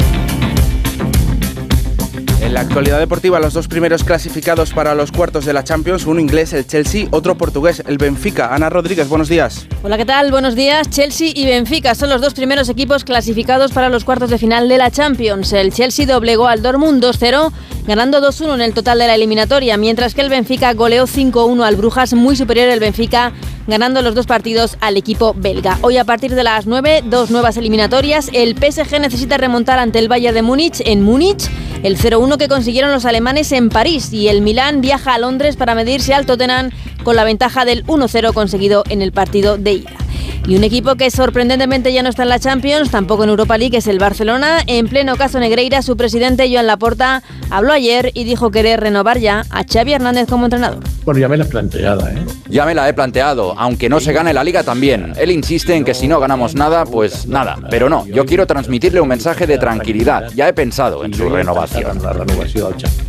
En 2.54 2.58
la 2.58 2.62
actualidad 2.62 3.00
deportiva, 3.00 3.40
los 3.40 3.56
dos 3.56 3.68
primeros 3.68 4.04
clasificados 4.04 4.74
para 4.74 4.94
los 4.94 5.12
cuartos 5.12 5.44
de 5.44 5.54
la 5.54 5.64
Champions, 5.64 6.06
uno 6.06 6.20
inglés, 6.20 6.54
el 6.54 6.68
Chelsea, 6.68 7.08
otro 7.10 7.36
portugués, 7.36 7.82
el 7.88 7.98
Benfica. 7.98 8.54
Ana 8.54 8.70
Rodríguez, 8.70 9.10
buenos 9.10 9.28
días. 9.28 9.66
Hola, 9.82 9.98
¿qué 9.98 10.06
tal? 10.06 10.30
Buenos 10.30 10.54
días. 10.54 10.88
Chelsea 10.88 11.32
y 11.34 11.48
Benfica 11.48 11.96
son 11.96 12.12
los 12.12 12.22
dos 12.22 12.36
primeros 12.36 12.70
equipos 12.70 13.06
clasificados 13.06 13.72
para 13.72 13.90
los 13.90 14.04
cuartos 14.04 14.30
de 14.30 14.38
final 14.38 14.70
de 14.70 14.78
la 14.78 14.92
Champions. 14.92 15.52
El 15.52 15.74
Chelsea 15.74 16.06
doblegó 16.06 16.48
al 16.48 16.62
Dortmund 16.62 17.04
2-0, 17.04 17.52
ganando 17.86 18.22
2-1 18.22 18.56
en 18.56 18.62
el 18.62 18.74
total 18.74 19.00
de 19.00 19.08
la 19.08 19.16
eliminatoria, 19.16 19.78
mientras 19.78 20.14
que 20.14 20.22
el 20.22 20.30
Benfica 20.30 20.74
goleó 20.74 21.06
5-1 21.06 21.64
al 21.64 21.76
Brujas, 21.76 22.14
muy 22.14 22.36
superior 22.36 22.70
el 22.70 22.80
Benfica 22.80 23.34
ganando 23.68 24.02
los 24.02 24.16
dos 24.16 24.26
partidos 24.26 24.78
al 24.82 24.98
equipo 24.98 25.34
belga. 25.36 25.78
Hoy 25.82 25.98
a 25.98 26.04
partir 26.04 26.36
de 26.36 26.44
las 26.44 26.66
9, 26.66 27.04
dos 27.06 27.32
nuevas 27.32 27.58
eliminatorias. 27.58 28.30
El 28.34 28.56
PSG 28.56 29.00
necesita 29.00 29.38
remontar 29.38 29.80
ante 29.80 30.00
el 30.00 30.10
Bayern 30.10 30.36
de 30.36 30.42
Múnich 30.42 30.82
en 30.86 31.02
Múnich 31.02 31.50
el 31.84 31.98
0-1 31.98 32.38
que 32.38 32.48
consiguieron 32.48 32.92
los 32.92 33.06
alemanes 33.06 33.52
en 33.52 33.70
París 33.70 34.12
y 34.14 34.30
el 34.30 34.42
Milán 34.42 34.82
viaja 34.82 35.14
a 35.14 35.20
Londres 35.20 35.58
para 35.58 35.76
medirse 35.76 36.14
al 36.14 36.26
Tottenham 36.26 36.72
con 37.04 37.16
la 37.16 37.26
ventaja 37.26 37.66
del 37.66 37.86
1-0 37.86 38.34
conseguido 38.34 38.84
en 38.90 39.02
el 39.02 39.12
partido 39.12 39.58
de 39.58 39.74
ida. 39.74 39.92
Y 40.46 40.58
un 40.58 40.64
equipo 40.64 40.96
que 40.96 41.10
sorprendentemente 41.10 41.94
ya 41.94 42.04
no 42.04 42.10
está 42.10 42.24
en 42.24 42.30
la 42.30 42.40
Champions, 42.40 42.92
tampoco 42.92 43.24
en 43.24 43.30
Europa 43.30 43.58
League, 43.58 43.78
es 43.78 43.88
el 43.88 43.98
Barcelona. 43.98 44.60
En 44.68 44.88
pleno 44.88 45.16
caso 45.16 45.40
Negreira, 45.40 45.82
su 45.82 45.96
presidente 45.96 46.50
Joan 46.52 46.68
Laporta 46.68 47.24
habló 47.50 47.72
ayer 47.72 48.12
y 48.14 48.26
dijo 48.26 48.52
querer 48.52 48.82
renovar 48.82 49.20
ya 49.20 49.46
a 49.52 49.64
Xavi 49.64 49.94
Hernández 49.94 50.28
como 50.28 50.46
entrenador. 50.46 50.84
Bueno, 51.06 51.20
ya 51.20 51.30
me 51.30 51.38
la 51.38 51.46
he 51.46 51.48
planteado, 51.48 52.08
¿eh? 52.08 52.16
Ya 52.50 52.66
me 52.66 52.76
la 52.76 52.88
he 52.90 52.94
planteado, 52.94 53.56
aunque 53.58 53.90
no 53.90 54.00
se 54.00 54.12
gane 54.12 54.34
la 54.34 54.44
liga 54.44 54.64
también. 54.64 55.14
Él 55.18 55.32
insiste 55.32 55.76
en 55.76 55.86
que 55.86 55.94
si 55.94 56.08
no 56.08 56.20
ganamos 56.20 56.56
nada, 56.56 56.86
pues 56.86 57.26
nada. 57.26 57.58
Pero 57.70 57.90
no, 57.90 58.06
yo 58.08 58.26
quiero 58.26 58.46
transmitirle 58.46 59.00
un 59.00 59.08
mensaje 59.08 59.48
de 59.48 59.58
tranquilidad. 59.58 60.30
Ya 60.36 60.48
he 60.50 60.54
pensado 60.54 61.06
en 61.06 61.14
su 61.14 61.30
renovación. 61.30 62.00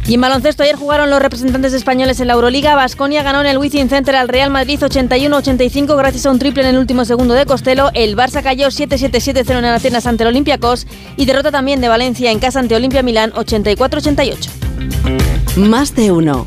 Y 0.06 0.14
en 0.14 0.20
baloncesto 0.20 0.62
ayer 0.62 0.76
jugaron 0.76 1.10
los 1.10 1.20
representantes 1.20 1.72
españoles 1.72 2.20
en 2.20 2.28
la 2.28 2.34
Euroliga. 2.34 2.74
Basconia 2.74 3.22
ganó 3.22 3.40
en 3.40 3.46
el 3.46 3.58
Wizzing 3.58 3.88
Center 3.88 4.14
al 4.16 4.28
Real 4.28 4.50
Madrid 4.50 4.78
81-85 4.80 5.96
gracias 5.96 6.26
a 6.26 6.30
un 6.30 6.38
triple 6.38 6.62
en 6.62 6.68
el 6.70 6.78
último 6.78 7.04
segundo 7.04 7.13
de 7.16 7.46
Costello. 7.46 7.90
El 7.94 8.16
Barça 8.16 8.42
cayó 8.42 8.68
7-7-7-0 8.68 9.58
en 9.58 9.64
Atenas 9.64 10.06
ante 10.06 10.24
el 10.24 10.28
Olympiacos 10.28 10.86
y 11.16 11.24
derrota 11.26 11.50
también 11.50 11.80
de 11.80 11.88
Valencia 11.88 12.30
en 12.30 12.38
casa 12.38 12.60
ante 12.60 12.74
Olimpia 12.74 13.02
Milán 13.02 13.32
84-88. 13.32 14.50
Más 15.56 15.94
de 15.94 16.10
uno 16.10 16.46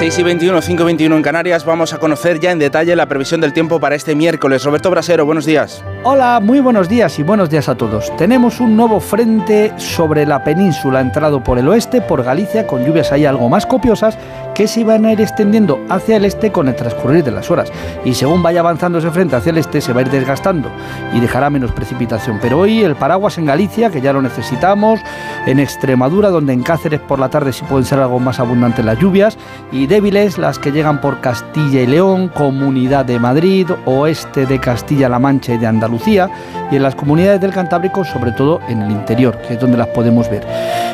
A 0.00 0.02
las 0.02 0.14
6 0.14 0.20
y 0.20 0.22
21, 0.22 0.62
5 0.62 0.82
y 0.82 0.86
21 0.86 1.14
en 1.14 1.22
Canarias, 1.22 1.66
vamos 1.66 1.92
a 1.92 1.98
conocer 1.98 2.40
ya 2.40 2.52
en 2.52 2.58
detalle 2.58 2.96
la 2.96 3.04
previsión 3.04 3.42
del 3.42 3.52
tiempo 3.52 3.78
para 3.80 3.94
este 3.94 4.14
miércoles. 4.14 4.64
Roberto 4.64 4.88
Brasero, 4.90 5.26
buenos 5.26 5.44
días. 5.44 5.84
Hola, 6.04 6.40
muy 6.40 6.60
buenos 6.60 6.88
días 6.88 7.18
y 7.18 7.22
buenos 7.22 7.50
días 7.50 7.68
a 7.68 7.74
todos. 7.74 8.16
Tenemos 8.16 8.60
un 8.60 8.78
nuevo 8.78 8.98
frente 9.00 9.74
sobre 9.76 10.24
la 10.24 10.42
península 10.42 11.02
entrado 11.02 11.44
por 11.44 11.58
el 11.58 11.68
oeste, 11.68 12.00
por 12.00 12.22
Galicia, 12.22 12.66
con 12.66 12.82
lluvias 12.82 13.12
ahí 13.12 13.26
algo 13.26 13.50
más 13.50 13.66
copiosas 13.66 14.16
que 14.54 14.66
se 14.66 14.84
van 14.84 15.04
a 15.04 15.12
ir 15.12 15.20
extendiendo 15.20 15.78
hacia 15.90 16.16
el 16.16 16.24
este 16.24 16.50
con 16.50 16.68
el 16.68 16.76
transcurrir 16.76 17.22
de 17.22 17.30
las 17.30 17.50
horas. 17.50 17.70
Y 18.02 18.14
según 18.14 18.42
vaya 18.42 18.60
avanzando 18.60 18.98
ese 18.98 19.10
frente 19.10 19.36
hacia 19.36 19.50
el 19.50 19.58
este, 19.58 19.82
se 19.82 19.92
va 19.92 20.00
a 20.00 20.02
ir 20.02 20.10
desgastando 20.10 20.70
y 21.12 21.20
dejará 21.20 21.50
menos 21.50 21.72
precipitación. 21.72 22.38
Pero 22.40 22.60
hoy 22.60 22.82
el 22.82 22.96
paraguas 22.96 23.36
en 23.36 23.44
Galicia, 23.44 23.90
que 23.90 24.00
ya 24.00 24.14
lo 24.14 24.22
necesitamos, 24.22 25.00
en 25.46 25.58
Extremadura, 25.58 26.30
donde 26.30 26.54
en 26.54 26.62
Cáceres 26.62 27.00
por 27.00 27.18
la 27.18 27.28
tarde 27.28 27.52
sí 27.52 27.64
pueden 27.68 27.84
ser 27.84 27.98
algo 27.98 28.18
más 28.18 28.40
abundantes 28.40 28.84
las 28.84 28.98
lluvias, 28.98 29.36
y 29.70 29.89
débiles 29.90 30.38
las 30.38 30.60
que 30.60 30.70
llegan 30.70 31.00
por 31.00 31.20
Castilla 31.20 31.80
y 31.82 31.86
León, 31.88 32.28
Comunidad 32.28 33.04
de 33.04 33.18
Madrid, 33.18 33.68
oeste 33.86 34.46
de 34.46 34.60
Castilla-La 34.60 35.18
Mancha 35.18 35.54
y 35.54 35.58
de 35.58 35.66
Andalucía, 35.66 36.30
y 36.70 36.76
en 36.76 36.84
las 36.84 36.94
comunidades 36.94 37.40
del 37.40 37.52
Cantábrico, 37.52 38.04
sobre 38.04 38.30
todo 38.30 38.60
en 38.68 38.82
el 38.82 38.92
interior, 38.92 39.36
que 39.38 39.54
es 39.54 39.60
donde 39.60 39.76
las 39.76 39.88
podemos 39.88 40.30
ver. 40.30 40.46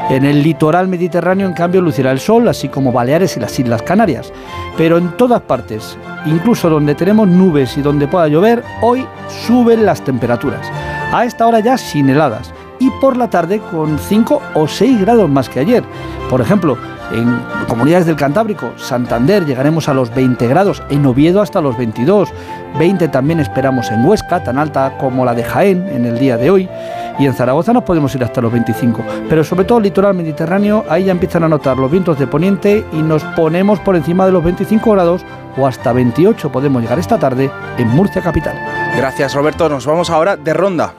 En 0.08 0.24
el 0.24 0.42
litoral 0.42 0.88
mediterráneo, 0.88 1.46
en 1.46 1.52
cambio, 1.52 1.82
lucirá 1.82 2.10
el 2.10 2.20
sol, 2.20 2.48
así 2.48 2.70
como 2.70 2.90
Baleares 2.90 3.36
y 3.36 3.40
las 3.40 3.58
Islas 3.58 3.82
Canarias. 3.82 4.32
Pero 4.78 4.96
en 4.96 5.14
todas 5.18 5.42
partes, 5.42 5.98
incluso 6.24 6.70
donde 6.70 6.94
tenemos 6.94 7.28
nubes 7.28 7.76
y 7.76 7.82
donde 7.82 8.08
pueda 8.08 8.28
llover, 8.28 8.64
hoy 8.80 9.06
suben 9.46 9.84
las 9.84 10.02
temperaturas. 10.02 10.66
A 11.12 11.26
esta 11.26 11.46
hora 11.46 11.60
ya 11.60 11.76
sin 11.76 12.08
heladas 12.08 12.50
y 12.78 12.88
por 12.92 13.18
la 13.18 13.28
tarde 13.28 13.60
con 13.70 13.98
5 13.98 14.42
o 14.54 14.66
6 14.66 15.02
grados 15.02 15.28
más 15.28 15.50
que 15.50 15.60
ayer. 15.60 15.84
Por 16.30 16.40
ejemplo, 16.40 16.78
en 17.12 17.40
comunidades 17.68 18.06
del 18.06 18.16
Cantábrico, 18.16 18.72
Santander 18.76 19.44
llegaremos 19.44 19.88
a 19.88 19.94
los 19.94 20.14
20 20.14 20.46
grados, 20.48 20.82
en 20.90 21.06
Oviedo 21.06 21.40
hasta 21.40 21.60
los 21.60 21.76
22, 21.76 22.32
20 22.78 23.08
también 23.08 23.40
esperamos 23.40 23.90
en 23.90 24.04
Huesca, 24.04 24.42
tan 24.42 24.58
alta 24.58 24.96
como 24.98 25.24
la 25.24 25.34
de 25.34 25.44
Jaén 25.44 25.86
en 25.88 26.04
el 26.04 26.18
día 26.18 26.36
de 26.36 26.50
hoy, 26.50 26.68
y 27.18 27.26
en 27.26 27.34
Zaragoza 27.34 27.72
nos 27.72 27.84
podemos 27.84 28.14
ir 28.14 28.24
hasta 28.24 28.40
los 28.40 28.52
25, 28.52 29.02
pero 29.28 29.44
sobre 29.44 29.64
todo 29.64 29.78
el 29.78 29.84
litoral 29.84 30.14
mediterráneo, 30.14 30.84
ahí 30.88 31.04
ya 31.04 31.12
empiezan 31.12 31.44
a 31.44 31.48
notar 31.48 31.76
los 31.76 31.90
vientos 31.90 32.18
de 32.18 32.26
poniente 32.26 32.84
y 32.92 33.02
nos 33.02 33.22
ponemos 33.24 33.78
por 33.80 33.96
encima 33.96 34.26
de 34.26 34.32
los 34.32 34.44
25 34.44 34.90
grados 34.92 35.24
o 35.56 35.66
hasta 35.66 35.92
28 35.92 36.52
podemos 36.52 36.82
llegar 36.82 36.98
esta 36.98 37.18
tarde 37.18 37.50
en 37.78 37.88
Murcia 37.88 38.22
capital. 38.22 38.56
Gracias 38.96 39.34
Roberto, 39.34 39.68
nos 39.68 39.86
vamos 39.86 40.10
ahora 40.10 40.36
de 40.36 40.52
ronda. 40.52 40.94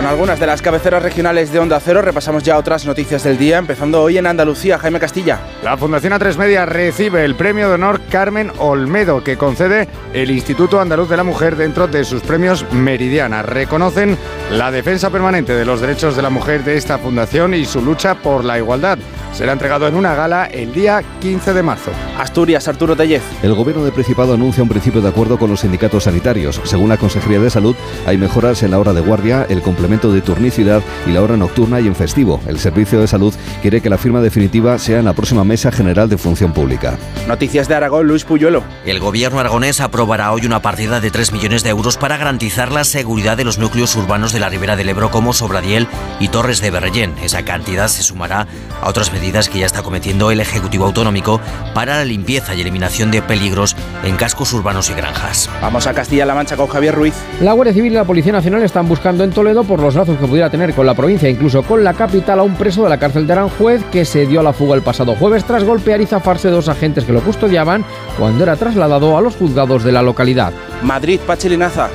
Con 0.00 0.08
algunas 0.08 0.40
de 0.40 0.46
las 0.46 0.62
cabeceras 0.62 1.02
regionales 1.02 1.52
de 1.52 1.58
Onda 1.58 1.78
Cero 1.78 2.00
repasamos 2.00 2.42
ya 2.42 2.56
otras 2.56 2.86
noticias 2.86 3.22
del 3.22 3.36
día, 3.36 3.58
empezando 3.58 4.00
hoy 4.00 4.16
en 4.16 4.26
Andalucía. 4.26 4.78
Jaime 4.78 4.98
Castilla. 4.98 5.40
La 5.62 5.76
Fundación 5.76 6.14
A3 6.14 6.38
Media 6.38 6.64
recibe 6.64 7.22
el 7.22 7.34
premio 7.34 7.68
de 7.68 7.74
honor 7.74 8.00
Carmen 8.10 8.50
Olmedo 8.56 9.22
que 9.22 9.36
concede 9.36 9.88
el 10.14 10.30
Instituto 10.30 10.80
Andaluz 10.80 11.10
de 11.10 11.18
la 11.18 11.22
Mujer 11.22 11.54
dentro 11.54 11.86
de 11.86 12.04
sus 12.04 12.22
premios 12.22 12.64
Meridiana. 12.72 13.42
Reconocen 13.42 14.16
la 14.50 14.70
defensa 14.70 15.10
permanente 15.10 15.52
de 15.52 15.66
los 15.66 15.82
derechos 15.82 16.16
de 16.16 16.22
la 16.22 16.30
mujer 16.30 16.64
de 16.64 16.78
esta 16.78 16.96
fundación 16.96 17.52
y 17.52 17.66
su 17.66 17.82
lucha 17.82 18.14
por 18.14 18.42
la 18.42 18.56
igualdad. 18.56 18.98
Será 19.32 19.52
entregado 19.52 19.86
en 19.86 19.94
una 19.94 20.14
gala 20.14 20.46
el 20.46 20.72
día 20.72 21.02
15 21.20 21.52
de 21.52 21.62
marzo. 21.62 21.92
Asturias, 22.18 22.66
Arturo 22.66 22.96
Tellez. 22.96 23.22
El 23.42 23.54
gobierno 23.54 23.84
de 23.84 23.92
Principado 23.92 24.34
anuncia 24.34 24.62
un 24.62 24.68
principio 24.68 25.00
de 25.00 25.08
acuerdo 25.08 25.38
con 25.38 25.50
los 25.50 25.60
sindicatos 25.60 26.04
sanitarios. 26.04 26.60
Según 26.64 26.88
la 26.88 26.96
Consejería 26.96 27.38
de 27.38 27.48
Salud, 27.48 27.76
hay 28.06 28.18
mejoras 28.18 28.62
en 28.62 28.72
la 28.72 28.78
hora 28.78 28.92
de 28.92 29.00
guardia, 29.00 29.46
el 29.48 29.62
complemento 29.62 29.89
de 29.90 30.20
turnicidad 30.20 30.82
y 31.04 31.10
la 31.10 31.20
hora 31.20 31.36
nocturna 31.36 31.80
y 31.80 31.88
en 31.88 31.96
festivo. 31.96 32.40
El 32.46 32.60
Servicio 32.60 33.00
de 33.00 33.08
Salud 33.08 33.34
quiere 33.60 33.80
que 33.80 33.90
la 33.90 33.98
firma 33.98 34.20
definitiva 34.20 34.78
sea 34.78 35.00
en 35.00 35.04
la 35.04 35.14
próxima 35.14 35.42
Mesa 35.42 35.72
General 35.72 36.08
de 36.08 36.16
Función 36.16 36.52
Pública. 36.52 36.96
Noticias 37.26 37.66
de 37.66 37.74
Aragón, 37.74 38.06
Luis 38.06 38.24
Puyuelo. 38.24 38.62
El 38.86 39.00
gobierno 39.00 39.40
aragonés 39.40 39.80
aprobará 39.80 40.30
hoy 40.30 40.46
una 40.46 40.62
partida 40.62 41.00
de 41.00 41.10
3 41.10 41.32
millones 41.32 41.64
de 41.64 41.70
euros 41.70 41.96
para 41.96 42.16
garantizar 42.16 42.70
la 42.70 42.84
seguridad 42.84 43.36
de 43.36 43.44
los 43.44 43.58
núcleos 43.58 43.96
urbanos 43.96 44.32
de 44.32 44.38
la 44.38 44.48
ribera 44.48 44.76
del 44.76 44.88
Ebro 44.88 45.10
como 45.10 45.32
Sobradiel 45.32 45.88
y 46.20 46.28
Torres 46.28 46.60
de 46.60 46.70
Berrellén. 46.70 47.14
Esa 47.22 47.44
cantidad 47.44 47.88
se 47.88 48.04
sumará 48.04 48.46
a 48.80 48.88
otras 48.88 49.12
medidas 49.12 49.48
que 49.48 49.58
ya 49.58 49.66
está 49.66 49.82
cometiendo 49.82 50.30
el 50.30 50.40
Ejecutivo 50.40 50.84
Autonómico 50.84 51.40
para 51.74 51.96
la 51.96 52.04
limpieza 52.04 52.54
y 52.54 52.60
eliminación 52.60 53.10
de 53.10 53.22
peligros 53.22 53.74
en 54.04 54.16
cascos 54.16 54.52
urbanos 54.52 54.88
y 54.90 54.94
granjas. 54.94 55.50
Vamos 55.60 55.88
a 55.88 55.94
Castilla-La 55.94 56.34
Mancha 56.34 56.56
con 56.56 56.68
Javier 56.68 56.94
Ruiz. 56.94 57.14
La 57.40 57.54
Guardia 57.54 57.74
Civil 57.74 57.92
y 57.92 57.96
la 57.96 58.04
Policía 58.04 58.32
Nacional 58.32 58.62
están 58.62 58.88
buscando 58.88 59.24
en 59.24 59.32
Toledo 59.32 59.64
por 59.64 59.79
los 59.82 59.94
lazos 59.94 60.18
que 60.18 60.26
pudiera 60.26 60.50
tener 60.50 60.74
con 60.74 60.86
la 60.86 60.94
provincia, 60.94 61.28
incluso 61.28 61.62
con 61.62 61.82
la 61.82 61.94
capital, 61.94 62.40
a 62.40 62.42
un 62.42 62.54
preso 62.54 62.84
de 62.84 62.90
la 62.90 62.98
cárcel 62.98 63.26
de 63.26 63.32
Aranjuez 63.32 63.82
que 63.90 64.04
se 64.04 64.26
dio 64.26 64.40
a 64.40 64.42
la 64.42 64.52
fuga 64.52 64.74
el 64.74 64.82
pasado 64.82 65.14
jueves 65.14 65.44
tras 65.44 65.64
golpear 65.64 66.00
y 66.00 66.06
zafarse 66.06 66.48
dos 66.48 66.68
agentes 66.68 67.04
que 67.04 67.12
lo 67.12 67.20
custodiaban 67.20 67.84
cuando 68.18 68.44
era 68.44 68.56
trasladado 68.56 69.16
a 69.16 69.20
los 69.20 69.36
juzgados 69.36 69.84
de 69.84 69.92
la 69.92 70.02
localidad. 70.02 70.52
Madrid, 70.82 71.20
Pachilinaza. 71.26 71.88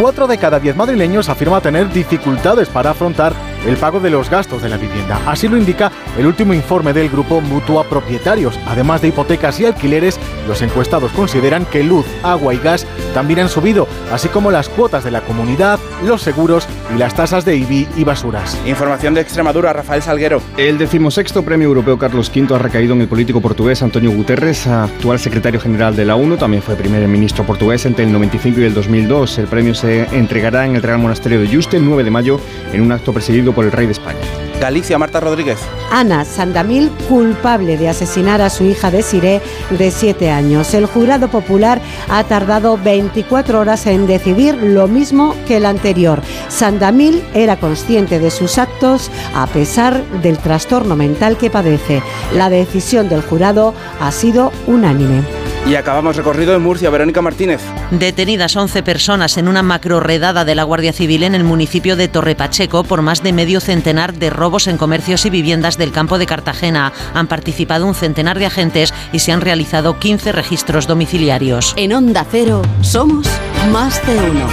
Cuatro 0.00 0.26
de 0.26 0.38
cada 0.38 0.58
diez 0.58 0.76
madrileños 0.76 1.28
afirma 1.28 1.60
tener 1.60 1.92
dificultades 1.92 2.68
para 2.68 2.90
afrontar 2.90 3.34
el 3.66 3.76
pago 3.76 4.00
de 4.00 4.10
los 4.10 4.30
gastos 4.30 4.62
de 4.62 4.68
la 4.68 4.76
vivienda. 4.76 5.20
Así 5.26 5.48
lo 5.48 5.56
indica 5.56 5.90
el 6.18 6.26
último 6.26 6.54
informe 6.54 6.92
del 6.92 7.08
grupo 7.08 7.40
Mutua 7.40 7.84
Propietarios. 7.84 8.58
Además 8.66 9.02
de 9.02 9.08
hipotecas 9.08 9.60
y 9.60 9.66
alquileres, 9.66 10.18
los 10.48 10.62
encuestados 10.62 11.12
consideran 11.12 11.64
que 11.66 11.82
luz, 11.82 12.06
agua 12.22 12.54
y 12.54 12.58
gas 12.58 12.86
también 13.14 13.40
han 13.40 13.48
subido, 13.48 13.88
así 14.12 14.28
como 14.28 14.50
las 14.50 14.68
cuotas 14.68 15.04
de 15.04 15.10
la 15.10 15.20
comunidad, 15.20 15.78
los 16.04 16.22
seguros 16.22 16.66
y 16.94 16.98
las 16.98 17.14
tasas 17.14 17.44
de 17.44 17.56
IBI 17.56 17.88
y 17.96 18.04
basuras. 18.04 18.58
Información 18.66 19.14
de 19.14 19.20
Extremadura, 19.20 19.72
Rafael 19.72 20.02
Salguero. 20.02 20.40
El 20.56 20.78
decimosexto 20.78 21.42
premio 21.42 21.68
europeo 21.68 21.98
Carlos 21.98 22.30
V 22.34 22.54
ha 22.54 22.58
recaído 22.58 22.94
en 22.94 23.02
el 23.02 23.08
político 23.08 23.40
portugués 23.40 23.82
Antonio 23.82 24.10
Guterres, 24.10 24.66
actual 24.66 25.18
secretario 25.18 25.60
general 25.60 25.96
de 25.96 26.04
la 26.04 26.16
ONU, 26.16 26.36
también 26.36 26.62
fue 26.62 26.76
primer 26.76 27.06
ministro 27.08 27.44
portugués 27.44 27.84
entre 27.86 28.04
el 28.04 28.12
95 28.12 28.60
y 28.60 28.64
el 28.64 28.74
2002. 28.74 29.38
El 29.38 29.46
premio 29.46 29.74
se 29.74 30.04
entregará 30.16 30.66
en 30.66 30.76
el 30.76 30.82
Real 30.82 30.98
Monasterio 30.98 31.40
de 31.40 31.48
Yuste 31.48 31.76
el 31.76 31.84
9 31.84 32.04
de 32.04 32.10
mayo 32.10 32.40
en 32.72 32.80
un 32.80 32.92
acto 32.92 33.12
presidido 33.12 33.49
por 33.52 33.64
el 33.64 33.72
rey 33.72 33.86
de 33.86 33.92
España. 33.92 34.20
Galicia, 34.60 34.98
Marta 34.98 35.20
Rodríguez. 35.20 35.58
Ana 35.90 36.24
Sandamil, 36.24 36.90
culpable 37.08 37.78
de 37.78 37.88
asesinar 37.88 38.42
a 38.42 38.50
su 38.50 38.64
hija 38.64 38.90
Desiré, 38.90 39.40
de 39.70 39.90
7 39.90 40.30
años. 40.30 40.74
El 40.74 40.84
jurado 40.84 41.28
popular 41.28 41.80
ha 42.10 42.22
tardado 42.24 42.76
24 42.76 43.58
horas 43.58 43.86
en 43.86 44.06
decidir 44.06 44.54
lo 44.56 44.86
mismo 44.86 45.34
que 45.48 45.56
el 45.56 45.64
anterior. 45.64 46.20
Sandamil 46.48 47.24
era 47.32 47.56
consciente 47.56 48.18
de 48.18 48.30
sus 48.30 48.58
actos 48.58 49.10
a 49.34 49.46
pesar 49.46 50.04
del 50.22 50.36
trastorno 50.36 50.94
mental 50.94 51.38
que 51.38 51.50
padece. 51.50 52.02
La 52.34 52.50
decisión 52.50 53.08
del 53.08 53.22
jurado 53.22 53.74
ha 53.98 54.12
sido 54.12 54.52
unánime. 54.66 55.22
Y 55.68 55.74
acabamos 55.74 56.16
recorrido 56.16 56.54
en 56.54 56.62
Murcia, 56.62 56.90
Verónica 56.90 57.22
Martínez. 57.22 57.60
Detenidas 57.90 58.56
11 58.56 58.82
personas 58.82 59.36
en 59.36 59.46
una 59.46 59.62
macro-redada 59.62 60.44
de 60.44 60.54
la 60.54 60.64
Guardia 60.64 60.92
Civil 60.92 61.22
en 61.22 61.34
el 61.34 61.44
municipio 61.44 61.96
de 61.96 62.08
Torrepacheco 62.08 62.82
por 62.84 63.02
más 63.02 63.22
de 63.22 63.32
medio 63.32 63.60
centenar 63.60 64.14
de 64.14 64.30
robos 64.30 64.66
en 64.66 64.78
comercios 64.78 65.26
y 65.26 65.30
viviendas 65.30 65.78
del 65.78 65.92
campo 65.92 66.18
de 66.18 66.26
Cartagena. 66.26 66.92
Han 67.14 67.28
participado 67.28 67.86
un 67.86 67.94
centenar 67.94 68.38
de 68.38 68.46
agentes 68.46 68.92
y 69.12 69.20
se 69.20 69.32
han 69.32 69.40
realizado 69.40 69.98
15 69.98 70.32
registros 70.32 70.86
domiciliarios. 70.86 71.74
En 71.76 71.92
Onda 71.92 72.26
Cero 72.30 72.62
somos 72.80 73.28
más 73.70 74.04
de 74.06 74.16
uno. 74.16 74.48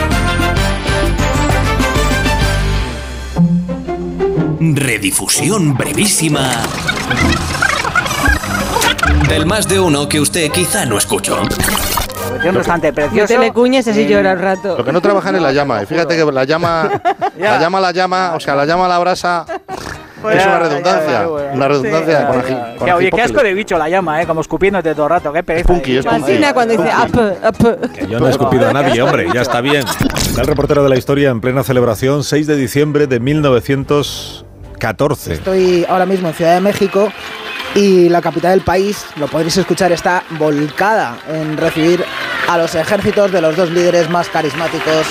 Redifusión 4.59 5.75
brevísima 5.75 6.51
del 9.29 9.45
más 9.45 9.67
de 9.67 9.79
uno 9.79 10.07
que 10.07 10.19
usted 10.19 10.51
quizá 10.51 10.85
no 10.85 10.97
escuchó. 10.97 11.37
bastante 12.53 12.89
No 12.89 12.95
precioso. 12.95 13.27
te 13.33 13.39
le 13.39 13.51
cuñes 13.51 13.87
así 13.87 14.07
llora 14.07 14.33
un 14.33 14.39
rato. 14.39 14.77
Lo 14.77 14.85
que 14.85 14.91
no 14.91 15.01
trabajan 15.01 15.35
es 15.35 15.41
la 15.41 15.51
llama. 15.51 15.83
Y 15.83 15.85
fíjate 15.85 16.15
que 16.15 16.31
la 16.31 16.43
llama, 16.43 16.89
la 17.37 17.59
llama, 17.59 17.79
la 17.79 17.91
llama, 17.91 18.33
o 18.35 18.39
sea, 18.39 18.55
la 18.55 18.65
llama 18.65 18.85
a 18.85 18.89
la 18.89 18.99
brasa 18.99 19.45
es 20.17 20.45
una 20.45 20.59
redundancia. 20.59 21.27
Una 21.53 21.67
redundancia 21.67 22.27
con 22.27 22.41
Que, 22.85 22.93
oye, 22.93 23.11
qué 23.11 23.21
asco 23.21 23.41
de 23.43 23.53
bicho 23.53 23.77
la 23.77 23.87
llama, 23.89 24.21
¿eh? 24.21 24.27
Como 24.27 24.41
escupiéndote 24.41 24.93
todo 24.95 25.05
el 25.05 25.09
rato. 25.11 25.31
Qué 25.31 25.43
pereza. 25.43 25.67
punky, 25.67 25.97
es 25.97 26.05
cuando 26.05 26.27
dice 26.27 26.89
up, 27.03 27.37
up. 27.47 27.89
Yo 28.09 28.19
no 28.19 28.27
he 28.27 28.31
escupido 28.31 28.67
a 28.69 28.73
nadie, 28.73 29.01
hombre, 29.01 29.27
ya 29.33 29.41
está 29.41 29.61
bien. 29.61 29.83
Está 30.17 30.41
el 30.41 30.47
reportero 30.47 30.83
de 30.83 30.89
la 30.89 30.97
historia 30.97 31.29
en 31.29 31.39
plena 31.41 31.63
celebración, 31.63 32.23
6 32.23 32.47
de 32.47 32.55
diciembre 32.55 33.07
de 33.07 33.19
1914. 33.19 35.33
Estoy 35.33 35.85
ahora 35.87 36.05
mismo 36.05 36.27
en 36.29 36.33
Ciudad 36.33 36.55
de 36.55 36.61
México 36.61 37.11
y 37.77 38.09
la 38.09 38.21
capital 38.21 38.51
del 38.51 38.61
país, 38.61 39.05
lo 39.17 39.27
podréis 39.27 39.55
escuchar, 39.57 39.91
está 39.91 40.23
volcada 40.39 41.19
en 41.27 41.55
recibir 41.57 42.03
a 42.47 42.57
los 42.57 42.73
ejércitos 42.73 43.31
de 43.31 43.39
los 43.39 43.55
dos 43.55 43.69
líderes 43.69 44.09
más 44.09 44.29
carismáticos 44.29 45.05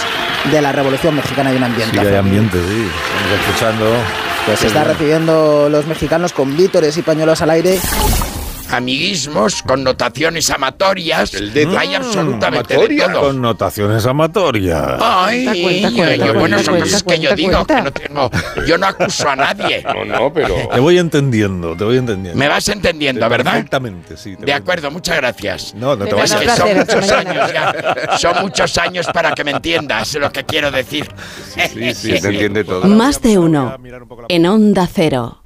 de 0.51 0.61
la 0.61 0.73
Revolución 0.73 1.15
Mexicana 1.15 1.53
y 1.53 1.57
un 1.57 1.63
ambiente. 1.63 2.01
Sí, 2.01 2.07
hay 2.07 2.17
ambiente, 2.17 2.59
sí. 2.59 2.89
Estamos 3.23 3.47
escuchando. 3.47 3.97
Pues 4.47 4.59
se 4.59 4.67
está 4.67 4.83
recibiendo 4.83 5.69
los 5.69 5.87
mexicanos 5.87 6.33
con 6.33 6.57
vítores 6.57 6.97
y 6.97 7.03
pañuelos 7.03 7.41
al 7.41 7.51
aire. 7.51 7.79
Amiguismos, 8.77 9.63
connotaciones 9.63 10.51
amatorias, 10.51 11.33
hay 11.79 11.95
absolutamente 11.95 12.69
de 12.69 12.75
Amatoria, 12.75 13.13
todo. 13.13 13.21
Connotaciones 13.29 14.05
amatorias. 14.07 14.99
Ay, 15.01 15.45
Cuenta, 15.47 15.63
cuenta, 15.63 15.89
ay, 15.89 16.19
cuenta, 16.19 16.39
bueno, 16.39 16.57
son 16.59 16.67
cuenta, 16.67 16.85
cosas 16.85 17.03
que 17.03 17.19
yo 17.19 17.35
digo, 17.35 17.53
cuenta. 17.53 17.77
que 17.77 17.83
no 17.83 17.93
tengo, 17.93 18.31
yo 18.67 18.79
no 18.79 18.87
acuso 18.87 19.29
a 19.29 19.37
nadie. 19.37 19.85
No, 19.97 20.05
no, 20.05 20.33
pero... 20.33 20.55
Te 20.73 20.81
voy 20.81 20.99
entendiendo, 20.99 21.75
te 21.77 21.85
voy 21.85 21.97
entendiendo. 21.97 22.39
Me 22.39 22.49
vas 22.49 22.69
entendiendo, 22.69 23.27
¿verdad? 23.29 23.53
Perfectamente, 23.53 24.17
sí. 24.17 24.37
te 24.37 24.45
De 24.45 24.53
acuerdo, 24.53 24.91
muchas 24.91 25.17
gracias. 25.17 25.75
No, 25.75 25.97
no 25.97 26.05
te 26.05 26.11
Es 26.23 26.33
vayas. 26.35 26.41
que 26.41 26.51
son 26.61 26.77
muchos 26.77 27.11
años 27.13 27.53
ya, 27.53 28.19
son 28.19 28.43
muchos 28.43 28.79
años 28.79 29.07
para 29.13 29.33
que 29.33 29.43
me 29.45 29.53
entiendas 29.53 30.15
lo 30.17 30.31
que 30.31 30.45
quiero 30.45 30.71
decir. 30.71 31.09
Sí, 31.55 31.95
sí, 31.95 32.21
te 32.21 32.29
entiende 32.29 32.65
todo. 32.65 32.85
Más 32.85 33.23
de 33.23 33.39
uno. 33.39 33.77
En 34.29 34.47
Onda 34.47 34.87
Cero. 34.93 35.46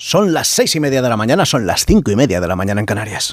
Son 0.00 0.32
las 0.32 0.46
seis 0.46 0.76
y 0.76 0.80
media 0.80 1.02
de 1.02 1.08
la 1.08 1.16
mañana, 1.16 1.44
son 1.44 1.66
las 1.66 1.84
cinco 1.84 2.12
y 2.12 2.14
media 2.14 2.40
de 2.40 2.46
la 2.46 2.54
mañana 2.54 2.78
en 2.80 2.86
Canarias. 2.86 3.32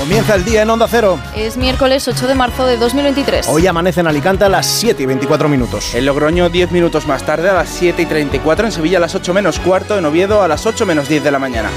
Comienza 0.00 0.34
el 0.34 0.44
día 0.46 0.62
en 0.62 0.70
Onda 0.70 0.88
Cero. 0.88 1.20
Es 1.36 1.58
miércoles 1.58 2.08
8 2.08 2.26
de 2.26 2.34
marzo 2.34 2.64
de 2.64 2.78
2023. 2.78 3.48
Hoy 3.48 3.66
amanece 3.66 4.00
en 4.00 4.06
Alicante 4.06 4.44
a 4.44 4.48
las 4.48 4.64
7 4.64 5.02
y 5.02 5.04
24 5.04 5.46
minutos. 5.50 5.94
En 5.94 6.06
Logroño 6.06 6.48
10 6.48 6.72
minutos 6.72 7.06
más 7.06 7.22
tarde 7.26 7.50
a 7.50 7.52
las 7.52 7.68
7 7.68 8.00
y 8.00 8.06
34. 8.06 8.64
En 8.64 8.72
Sevilla 8.72 8.96
a 8.96 9.02
las 9.02 9.14
8 9.14 9.34
menos 9.34 9.60
cuarto. 9.60 9.98
En 9.98 10.06
Oviedo 10.06 10.42
a 10.42 10.48
las 10.48 10.64
8 10.64 10.86
menos 10.86 11.06
10 11.06 11.22
de 11.22 11.30
la 11.30 11.38
mañana. 11.38 11.68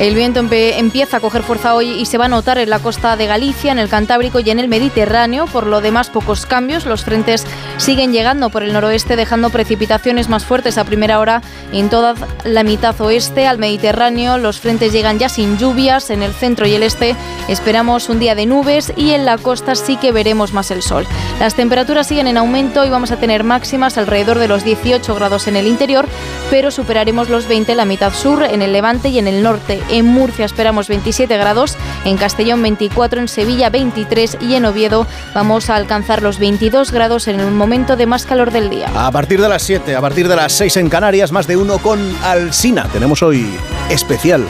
El 0.00 0.14
viento 0.16 0.40
empieza 0.40 1.18
a 1.18 1.20
coger 1.20 1.42
fuerza 1.42 1.74
hoy 1.74 1.90
y 1.90 2.06
se 2.06 2.18
va 2.18 2.24
a 2.24 2.28
notar 2.28 2.58
en 2.58 2.70
la 2.70 2.80
costa 2.80 3.16
de 3.16 3.26
Galicia, 3.26 3.70
en 3.70 3.78
el 3.78 3.88
Cantábrico 3.88 4.40
y 4.40 4.50
en 4.50 4.58
el 4.58 4.68
Mediterráneo. 4.68 5.46
Por 5.46 5.66
lo 5.66 5.80
demás, 5.80 6.10
pocos 6.10 6.44
cambios. 6.44 6.86
Los 6.86 7.04
frentes 7.04 7.46
siguen 7.82 8.12
llegando 8.12 8.48
por 8.48 8.62
el 8.62 8.72
noroeste, 8.72 9.16
dejando 9.16 9.50
precipitaciones 9.50 10.28
más 10.28 10.44
fuertes 10.44 10.78
a 10.78 10.84
primera 10.84 11.18
hora 11.18 11.42
en 11.72 11.90
toda 11.90 12.14
la 12.44 12.62
mitad 12.62 12.98
oeste. 13.00 13.48
Al 13.48 13.58
Mediterráneo, 13.58 14.38
los 14.38 14.60
frentes 14.60 14.92
llegan 14.92 15.18
ya 15.18 15.28
sin 15.28 15.58
lluvias. 15.58 16.10
En 16.10 16.22
el 16.22 16.32
centro 16.32 16.64
y 16.64 16.74
el 16.74 16.84
este 16.84 17.16
esperamos 17.48 18.08
un 18.08 18.20
día 18.20 18.36
de 18.36 18.46
nubes 18.46 18.92
y 18.96 19.10
en 19.10 19.24
la 19.24 19.36
costa 19.36 19.74
sí 19.74 19.96
que 19.96 20.12
veremos 20.12 20.52
más 20.52 20.70
el 20.70 20.80
sol. 20.80 21.08
Las 21.40 21.56
temperaturas 21.56 22.06
siguen 22.06 22.28
en 22.28 22.36
aumento 22.36 22.84
y 22.84 22.90
vamos 22.90 23.10
a 23.10 23.16
tener 23.16 23.42
máximas 23.42 23.98
alrededor 23.98 24.38
de 24.38 24.46
los 24.46 24.62
18 24.62 25.12
grados 25.16 25.48
en 25.48 25.56
el 25.56 25.66
interior, 25.66 26.06
pero 26.50 26.70
superaremos 26.70 27.30
los 27.30 27.48
20 27.48 27.72
en 27.72 27.78
la 27.78 27.84
mitad 27.84 28.14
sur, 28.14 28.44
en 28.44 28.62
el 28.62 28.72
levante 28.72 29.08
y 29.08 29.18
en 29.18 29.26
el 29.26 29.42
norte. 29.42 29.82
En 29.90 30.06
Murcia 30.06 30.44
esperamos 30.44 30.86
27 30.86 31.36
grados, 31.36 31.76
en 32.04 32.16
Castellón 32.16 32.62
24, 32.62 33.20
en 33.20 33.26
Sevilla 33.26 33.70
23 33.70 34.38
y 34.40 34.54
en 34.54 34.66
Oviedo 34.66 35.08
vamos 35.34 35.68
a 35.68 35.74
alcanzar 35.74 36.22
los 36.22 36.38
22 36.38 36.92
grados 36.92 37.26
en 37.26 37.40
el 37.40 37.50
momento 37.50 37.71
de 37.72 38.04
más 38.04 38.26
calor 38.26 38.50
del 38.50 38.68
día. 38.68 38.90
A 38.94 39.10
partir 39.10 39.40
de 39.40 39.48
las 39.48 39.62
7, 39.62 39.96
a 39.96 40.00
partir 40.02 40.28
de 40.28 40.36
las 40.36 40.52
6 40.52 40.76
en 40.76 40.90
Canarias, 40.90 41.32
más 41.32 41.46
de 41.46 41.56
uno 41.56 41.78
con 41.78 41.98
Alsina. 42.22 42.86
Tenemos 42.92 43.22
hoy 43.22 43.46
especial 43.88 44.46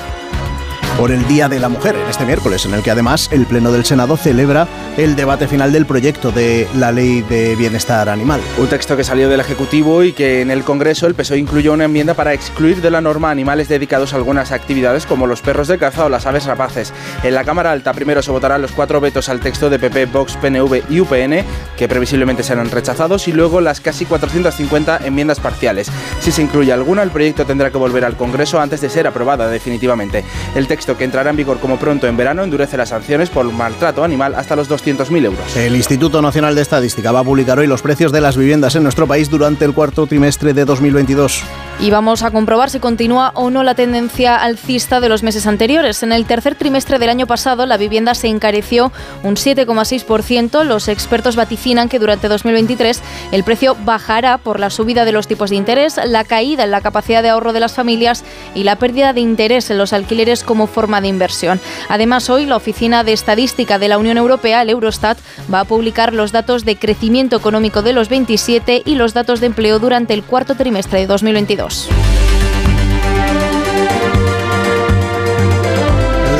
por 0.98 1.10
el 1.10 1.26
Día 1.28 1.48
de 1.48 1.58
la 1.58 1.68
Mujer, 1.68 1.96
este 2.08 2.24
miércoles, 2.24 2.64
en 2.66 2.74
el 2.74 2.82
que 2.82 2.90
además 2.90 3.28
el 3.32 3.46
Pleno 3.46 3.72
del 3.72 3.84
Senado 3.84 4.16
celebra 4.16 4.66
el 4.96 5.16
debate 5.16 5.48
final 5.48 5.72
del 5.72 5.86
proyecto 5.86 6.32
de 6.32 6.68
la 6.74 6.92
Ley 6.92 7.22
de 7.22 7.56
Bienestar 7.56 8.08
Animal. 8.08 8.40
Un 8.58 8.68
texto 8.68 8.96
que 8.96 9.04
salió 9.04 9.28
del 9.28 9.40
Ejecutivo 9.40 10.02
y 10.02 10.12
que 10.12 10.40
en 10.42 10.50
el 10.50 10.64
Congreso 10.64 11.06
el 11.06 11.14
PSOE 11.14 11.38
incluyó 11.38 11.72
una 11.72 11.84
enmienda 11.84 12.14
para 12.14 12.34
excluir 12.34 12.80
de 12.82 12.90
la 12.90 13.00
norma 13.00 13.30
animales 13.30 13.68
dedicados 13.68 14.12
a 14.12 14.16
algunas 14.16 14.52
actividades 14.52 15.06
como 15.06 15.26
los 15.26 15.40
perros 15.40 15.68
de 15.68 15.78
caza 15.78 16.04
o 16.04 16.08
las 16.08 16.26
aves 16.26 16.44
rapaces. 16.44 16.92
En 17.22 17.34
la 17.34 17.44
Cámara 17.44 17.72
Alta 17.72 17.92
primero 17.94 18.22
se 18.22 18.30
votarán 18.30 18.62
los 18.62 18.72
cuatro 18.72 19.00
vetos 19.00 19.28
al 19.28 19.40
texto 19.40 19.70
de 19.70 19.78
PP, 19.78 20.06
Vox, 20.06 20.36
PNV 20.36 20.82
y 20.90 21.00
UPN, 21.00 21.44
que 21.76 21.88
previsiblemente 21.88 22.42
serán 22.42 22.70
rechazados, 22.70 23.28
y 23.28 23.32
luego 23.32 23.60
las 23.60 23.80
casi 23.80 24.04
450 24.04 25.00
enmiendas 25.04 25.40
parciales. 25.40 25.90
Si 26.20 26.32
se 26.32 26.42
incluye 26.42 26.72
alguna, 26.72 27.02
el 27.02 27.10
proyecto 27.10 27.46
tendrá 27.46 27.70
que 27.70 27.78
volver 27.78 28.04
al 28.04 28.16
Congreso 28.16 28.60
antes 28.60 28.80
de 28.80 28.90
ser 28.90 29.06
aprobada 29.06 29.48
definitivamente. 29.48 30.24
El 30.54 30.66
texto 30.66 30.81
que 30.86 31.04
entrará 31.04 31.30
en 31.30 31.36
vigor 31.36 31.60
como 31.60 31.78
pronto 31.78 32.06
en 32.06 32.16
verano 32.16 32.42
endurece 32.42 32.76
las 32.76 32.88
sanciones 32.88 33.30
por 33.30 33.50
maltrato 33.52 34.02
animal 34.04 34.34
hasta 34.34 34.56
los 34.56 34.68
200.000 34.68 35.24
euros. 35.24 35.56
El 35.56 35.76
Instituto 35.76 36.20
Nacional 36.20 36.54
de 36.54 36.62
Estadística 36.62 37.12
va 37.12 37.20
a 37.20 37.24
publicar 37.24 37.58
hoy 37.58 37.66
los 37.66 37.82
precios 37.82 38.10
de 38.10 38.20
las 38.20 38.36
viviendas 38.36 38.74
en 38.74 38.82
nuestro 38.82 39.06
país 39.06 39.30
durante 39.30 39.64
el 39.64 39.74
cuarto 39.74 40.06
trimestre 40.06 40.52
de 40.52 40.64
2022. 40.64 41.42
Y 41.80 41.90
vamos 41.90 42.22
a 42.22 42.30
comprobar 42.30 42.70
si 42.70 42.78
continúa 42.78 43.32
o 43.34 43.50
no 43.50 43.62
la 43.62 43.74
tendencia 43.74 44.36
alcista 44.36 45.00
de 45.00 45.08
los 45.08 45.22
meses 45.22 45.46
anteriores. 45.46 46.02
En 46.02 46.12
el 46.12 46.26
tercer 46.26 46.54
trimestre 46.54 46.98
del 46.98 47.08
año 47.08 47.26
pasado, 47.26 47.66
la 47.66 47.76
vivienda 47.76 48.14
se 48.14 48.28
encareció 48.28 48.92
un 49.22 49.34
7,6%. 49.34 50.64
Los 50.64 50.88
expertos 50.88 51.34
vaticinan 51.34 51.88
que 51.88 51.98
durante 51.98 52.28
2023 52.28 53.02
el 53.32 53.42
precio 53.42 53.76
bajará 53.84 54.38
por 54.38 54.60
la 54.60 54.70
subida 54.70 55.04
de 55.04 55.12
los 55.12 55.26
tipos 55.26 55.50
de 55.50 55.56
interés, 55.56 55.98
la 56.04 56.24
caída 56.24 56.64
en 56.64 56.70
la 56.70 56.82
capacidad 56.82 57.22
de 57.22 57.30
ahorro 57.30 57.52
de 57.52 57.60
las 57.60 57.74
familias 57.74 58.24
y 58.54 58.62
la 58.62 58.76
pérdida 58.76 59.12
de 59.12 59.20
interés 59.20 59.70
en 59.70 59.78
los 59.78 59.92
alquileres 59.92 60.44
como 60.44 60.66
forma 60.72 61.00
de 61.00 61.08
inversión. 61.08 61.60
Además, 61.88 62.28
hoy 62.30 62.46
la 62.46 62.56
Oficina 62.56 63.04
de 63.04 63.12
Estadística 63.12 63.78
de 63.78 63.88
la 63.88 63.98
Unión 63.98 64.18
Europea, 64.18 64.62
el 64.62 64.70
Eurostat, 64.70 65.18
va 65.52 65.60
a 65.60 65.64
publicar 65.64 66.12
los 66.12 66.32
datos 66.32 66.64
de 66.64 66.76
crecimiento 66.76 67.36
económico 67.36 67.82
de 67.82 67.92
los 67.92 68.08
27 68.08 68.82
y 68.84 68.94
los 68.96 69.14
datos 69.14 69.40
de 69.40 69.46
empleo 69.46 69.78
durante 69.78 70.14
el 70.14 70.24
cuarto 70.24 70.56
trimestre 70.56 71.00
de 71.00 71.06
2022. 71.06 71.88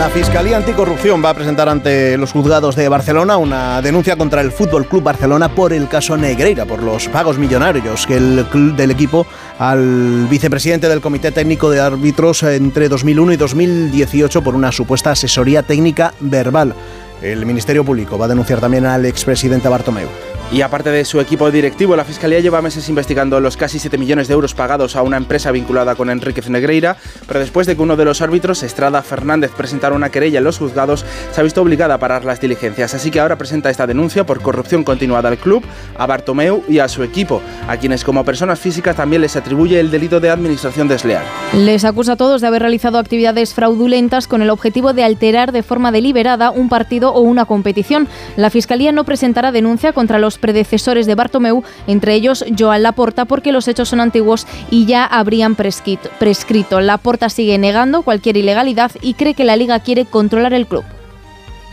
La 0.03 0.11
Fiscalía 0.11 0.57
Anticorrupción 0.57 1.25
va 1.25 1.31
a 1.31 1.35
presentar 1.35 1.69
ante 1.69 2.19
los 2.19 2.33
juzgados 2.33 2.75
de 2.75 2.88
Barcelona 2.88 3.37
una 3.37 3.81
denuncia 3.81 4.17
contra 4.17 4.41
el 4.41 4.51
Fútbol 4.51 4.88
Club 4.88 5.05
Barcelona 5.05 5.55
por 5.55 5.73
el 5.73 5.88
caso 5.88 6.17
Negreira, 6.17 6.67
por 6.67 6.83
los 6.83 7.07
pagos 7.07 7.38
millonarios 7.38 8.05
que 8.05 8.17
el 8.17 8.45
club 8.51 8.75
del 8.75 8.91
equipo 8.91 9.29
al 9.61 10.27
vicepresidente 10.29 10.88
del 10.88 11.01
Comité 11.01 11.31
Técnico 11.31 11.71
de 11.71 11.79
Árbitros 11.79 12.43
entre 12.43 12.88
2001 12.88 13.35
y 13.35 13.37
2018 13.37 14.43
por 14.43 14.57
una 14.57 14.73
supuesta 14.73 15.12
asesoría 15.12 15.62
técnica 15.62 16.12
verbal. 16.19 16.75
El 17.23 17.47
Ministerio 17.47 17.85
Público 17.85 18.19
va 18.19 18.25
a 18.25 18.29
denunciar 18.29 18.59
también 18.59 18.87
al 18.87 19.07
expresidente 19.07 19.69
Bartomeu. 19.69 20.09
Y 20.53 20.61
aparte 20.61 20.91
de 20.91 21.07
su 21.07 21.19
equipo 21.19 21.51
directivo, 21.51 21.97
la 21.97 22.05
Fiscalía 22.05 22.38
lleva 22.41 22.61
meses 22.61 22.87
investigando 22.91 23.41
los 23.41 23.57
casi 23.57 23.79
7 23.79 23.97
millones 23.97 24.29
de 24.29 24.35
euros 24.35 24.53
pagados 24.53 24.97
a 24.97 25.03
una 25.03 25.17
empresa 25.17 25.51
vinculada 25.51 25.95
con 25.95 26.11
Enríquez 26.11 26.51
Negreira, 26.51 26.99
pero 27.27 27.41
después 27.41 27.67
de 27.67 27.75
que 27.75 27.81
uno 27.81 27.97
de 27.97 28.05
los 28.05 28.21
árbitros, 28.21 28.62
Estrada 28.62 29.01
Fernández, 29.01 29.53
presentara 29.57 29.95
una 29.95 30.11
querella 30.11 30.41
en 30.41 30.45
los 30.45 30.59
juzgados, 30.59 31.07
se 31.31 31.41
ha 31.41 31.43
visto 31.43 31.62
obligada 31.62 31.95
a 31.95 31.99
parar 31.99 32.27
las 32.27 32.38
diligencias. 32.38 32.93
Así 32.93 33.11
que 33.11 33.21
ahora 33.21 33.38
presenta 33.38 33.71
esta 33.71 33.87
denuncia 33.87 34.27
por 34.27 34.43
corrupción 34.43 34.85
continuada 34.85 35.31
al 35.31 35.38
club, 35.38 35.65
a 35.97 36.05
Bartomeu 36.05 36.62
y 36.69 36.81
a 36.81 36.88
su 36.88 37.03
equipo, 37.03 37.41
a 37.67 37.79
quienes 37.79 38.05
como 38.05 38.23
personas 38.23 38.61
físicas 38.61 38.95
también 38.95 39.23
les 39.23 39.37
atribuye 39.37 39.81
el 39.81 39.91
delito 39.91 40.21
de 40.21 40.29
administración 40.29 40.87
desleal. 40.87 41.25
Les 41.55 41.87
acusa 41.87 42.12
a 42.12 42.17
todos 42.17 42.43
de 42.43 42.49
haber 42.49 42.61
realizado 42.61 42.99
actividades 42.99 43.55
fraudulentas 43.55 44.29
con 44.29 44.43
el 44.43 44.51
objetivo 44.51 44.93
de 44.93 45.03
alterar 45.03 45.51
de 45.51 45.62
forma 45.62 45.93
deliberada 45.93 46.51
un 46.51 46.69
partido 46.69 47.15
o 47.15 47.21
una 47.21 47.47
competición. 47.47 48.07
La 48.37 48.51
Fiscalía 48.51 48.93
no 48.93 49.05
presentará 49.05 49.51
denuncia 49.51 49.95
contra 49.95 50.19
los 50.19 50.41
predecesores 50.42 51.07
de 51.07 51.14
Bartomeu, 51.14 51.62
entre 51.87 52.12
ellos 52.12 52.44
Joan 52.59 52.83
Laporta, 52.83 53.24
porque 53.24 53.52
los 53.52 53.66
hechos 53.68 53.88
son 53.88 54.00
antiguos 54.00 54.46
y 54.70 54.85
ya 54.85 55.07
habrían 55.07 55.55
prescrito. 55.55 56.11
prescrito. 56.18 56.83
Laporta 56.83 57.31
sigue 57.31 57.57
negando 57.57 58.02
cualquier 58.02 58.37
ilegalidad 58.37 58.90
y 59.00 59.14
cree 59.14 59.33
que 59.33 59.44
la 59.44 59.57
Liga 59.57 59.81
quiere 59.81 60.05
controlar 60.05 60.52
el 60.52 60.66
club. 60.66 60.85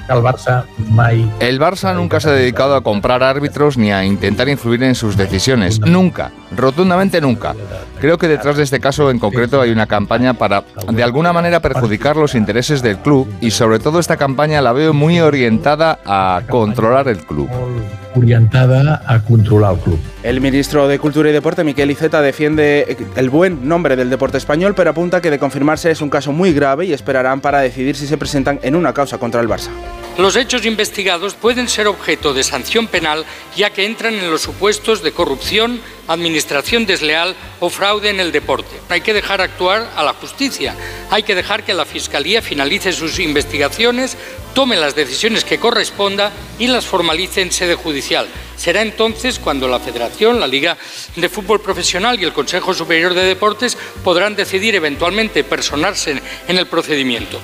El 0.10 0.24
Barça, 0.24 0.64
el 1.40 1.60
Barça 1.60 1.94
nunca 1.94 2.20
se 2.20 2.30
ha 2.30 2.32
dedicado 2.32 2.76
a 2.76 2.82
comprar 2.82 3.22
árbitros 3.22 3.78
ni 3.78 3.92
a 3.92 4.04
intentar 4.04 4.50
influir 4.50 4.82
en 4.82 4.96
sus 4.96 5.16
decisiones. 5.16 5.80
Nunca, 5.82 6.32
rotundamente 6.56 7.22
nunca. 7.22 7.56
Creo 8.00 8.18
que 8.18 8.28
detrás 8.28 8.58
de 8.58 8.64
este 8.64 8.80
caso 8.80 9.12
en 9.12 9.20
concreto 9.20 9.62
hay 9.62 9.72
una 9.72 9.88
campaña 9.88 10.34
para, 10.34 10.64
de 10.92 11.04
alguna 11.04 11.34
manera, 11.34 11.60
perjudicar 11.60 12.16
los 12.16 12.36
intereses 12.36 12.82
del 12.82 12.98
club 12.98 13.32
y 13.42 13.52
sobre 13.52 13.80
todo 13.80 14.00
esta 14.00 14.18
campaña 14.18 14.62
la 14.62 14.74
veo 14.74 14.94
muy 14.94 15.20
orientada 15.20 16.00
a 16.06 16.42
controlar 16.50 17.08
el 17.08 17.18
club 17.20 17.50
orientada 18.16 19.02
a 19.06 19.20
controlar 19.22 19.76
el 19.76 19.80
club. 19.80 20.00
El 20.24 20.42
ministro 20.42 20.88
de 20.88 21.00
Cultura 21.00 21.30
y 21.30 21.34
Deporte, 21.34 21.64
Miquel 21.64 21.92
Iceta, 21.92 22.22
defiende 22.22 22.98
el 23.16 23.30
buen 23.30 23.68
nombre 23.68 23.96
del 23.96 24.10
deporte 24.10 24.38
español, 24.38 24.74
pero 24.76 24.90
apunta 24.90 25.22
que 25.22 25.32
de 25.32 25.40
confirmarse 25.40 25.92
es 25.92 26.02
un 26.02 26.10
caso 26.10 26.32
muy 26.32 26.54
grave 26.54 26.86
y 26.86 26.94
esperarán 26.94 27.42
para 27.42 27.60
decidir 27.60 27.96
si 27.96 28.08
se 28.08 28.18
presentan 28.18 28.60
en 28.64 28.76
una 28.76 28.94
causa 28.94 29.18
contra 29.18 29.42
el 29.42 29.48
Barça. 29.48 29.70
Los 30.20 30.36
hechos 30.36 30.66
investigados 30.66 31.34
pueden 31.34 31.70
ser 31.70 31.88
objeto 31.88 32.34
de 32.34 32.44
sanción 32.44 32.88
penal 32.88 33.24
ya 33.56 33.70
que 33.70 33.86
entran 33.86 34.16
en 34.16 34.30
los 34.30 34.42
supuestos 34.42 35.02
de 35.02 35.14
corrupción, 35.14 35.80
administración 36.10 36.86
desleal 36.86 37.38
o 37.62 37.70
fraude 37.70 38.10
en 38.10 38.20
el 38.20 38.34
deporte. 38.34 38.82
Hay 38.90 39.00
que 39.00 39.14
dejar 39.14 39.40
actuar 39.40 39.90
a 39.96 40.04
la 40.04 40.12
justicia, 40.12 40.76
hay 41.10 41.24
que 41.24 41.36
dejar 41.36 41.64
que 41.64 41.74
la 41.74 41.86
Fiscalía 41.86 42.42
finalice 42.42 42.92
sus 42.92 43.18
investigaciones, 43.20 44.18
tome 44.54 44.76
las 44.76 44.94
decisiones 44.94 45.46
que 45.46 45.58
corresponda 45.58 46.34
y 46.60 46.68
las 46.68 46.86
formalice 46.86 47.42
en 47.42 47.54
sede 47.54 47.76
judicial. 47.76 48.28
Será 48.58 48.82
entonces 48.82 49.40
cuando 49.40 49.70
la 49.70 49.80
Federación, 49.80 50.42
la 50.42 50.48
Liga 50.48 50.76
de 51.16 51.30
Fútbol 51.30 51.62
Profesional 51.62 52.20
y 52.20 52.26
el 52.26 52.34
Consejo 52.34 52.74
Superior 52.74 53.14
de 53.14 53.24
Deportes 53.24 53.78
podrán 54.04 54.36
decidir 54.36 54.76
eventualmente 54.76 55.46
personarse 55.46 56.22
en 56.50 56.58
el 56.58 56.68
procedimiento. 56.68 57.40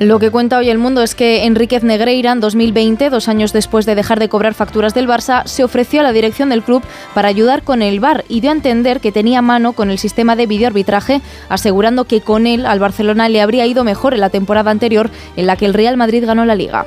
Lo 0.00 0.18
que 0.18 0.30
cuenta 0.30 0.56
hoy 0.56 0.70
el 0.70 0.78
mundo 0.78 1.02
es 1.02 1.14
que 1.14 1.44
Enríquez 1.44 1.82
Negreira, 1.82 2.32
en 2.32 2.40
2020, 2.40 3.10
dos 3.10 3.28
años 3.28 3.52
después 3.52 3.84
de 3.84 3.94
dejar 3.94 4.18
de 4.18 4.30
cobrar 4.30 4.54
facturas 4.54 4.94
del 4.94 5.06
Barça, 5.06 5.44
se 5.44 5.62
ofreció 5.62 6.00
a 6.00 6.02
la 6.02 6.14
dirección 6.14 6.48
del 6.48 6.62
club 6.62 6.82
para 7.12 7.28
ayudar 7.28 7.64
con 7.64 7.82
el 7.82 8.00
VAR 8.00 8.24
y 8.26 8.40
dio 8.40 8.48
a 8.48 8.54
entender 8.54 9.00
que 9.00 9.12
tenía 9.12 9.42
mano 9.42 9.74
con 9.74 9.90
el 9.90 9.98
sistema 9.98 10.36
de 10.36 10.46
videoarbitraje, 10.46 11.20
asegurando 11.50 12.06
que 12.06 12.22
con 12.22 12.46
él 12.46 12.64
al 12.64 12.78
Barcelona 12.78 13.28
le 13.28 13.42
habría 13.42 13.66
ido 13.66 13.84
mejor 13.84 14.14
en 14.14 14.20
la 14.20 14.30
temporada 14.30 14.70
anterior 14.70 15.10
en 15.36 15.46
la 15.46 15.56
que 15.56 15.66
el 15.66 15.74
Real 15.74 15.98
Madrid 15.98 16.24
ganó 16.24 16.46
la 16.46 16.54
liga. 16.54 16.86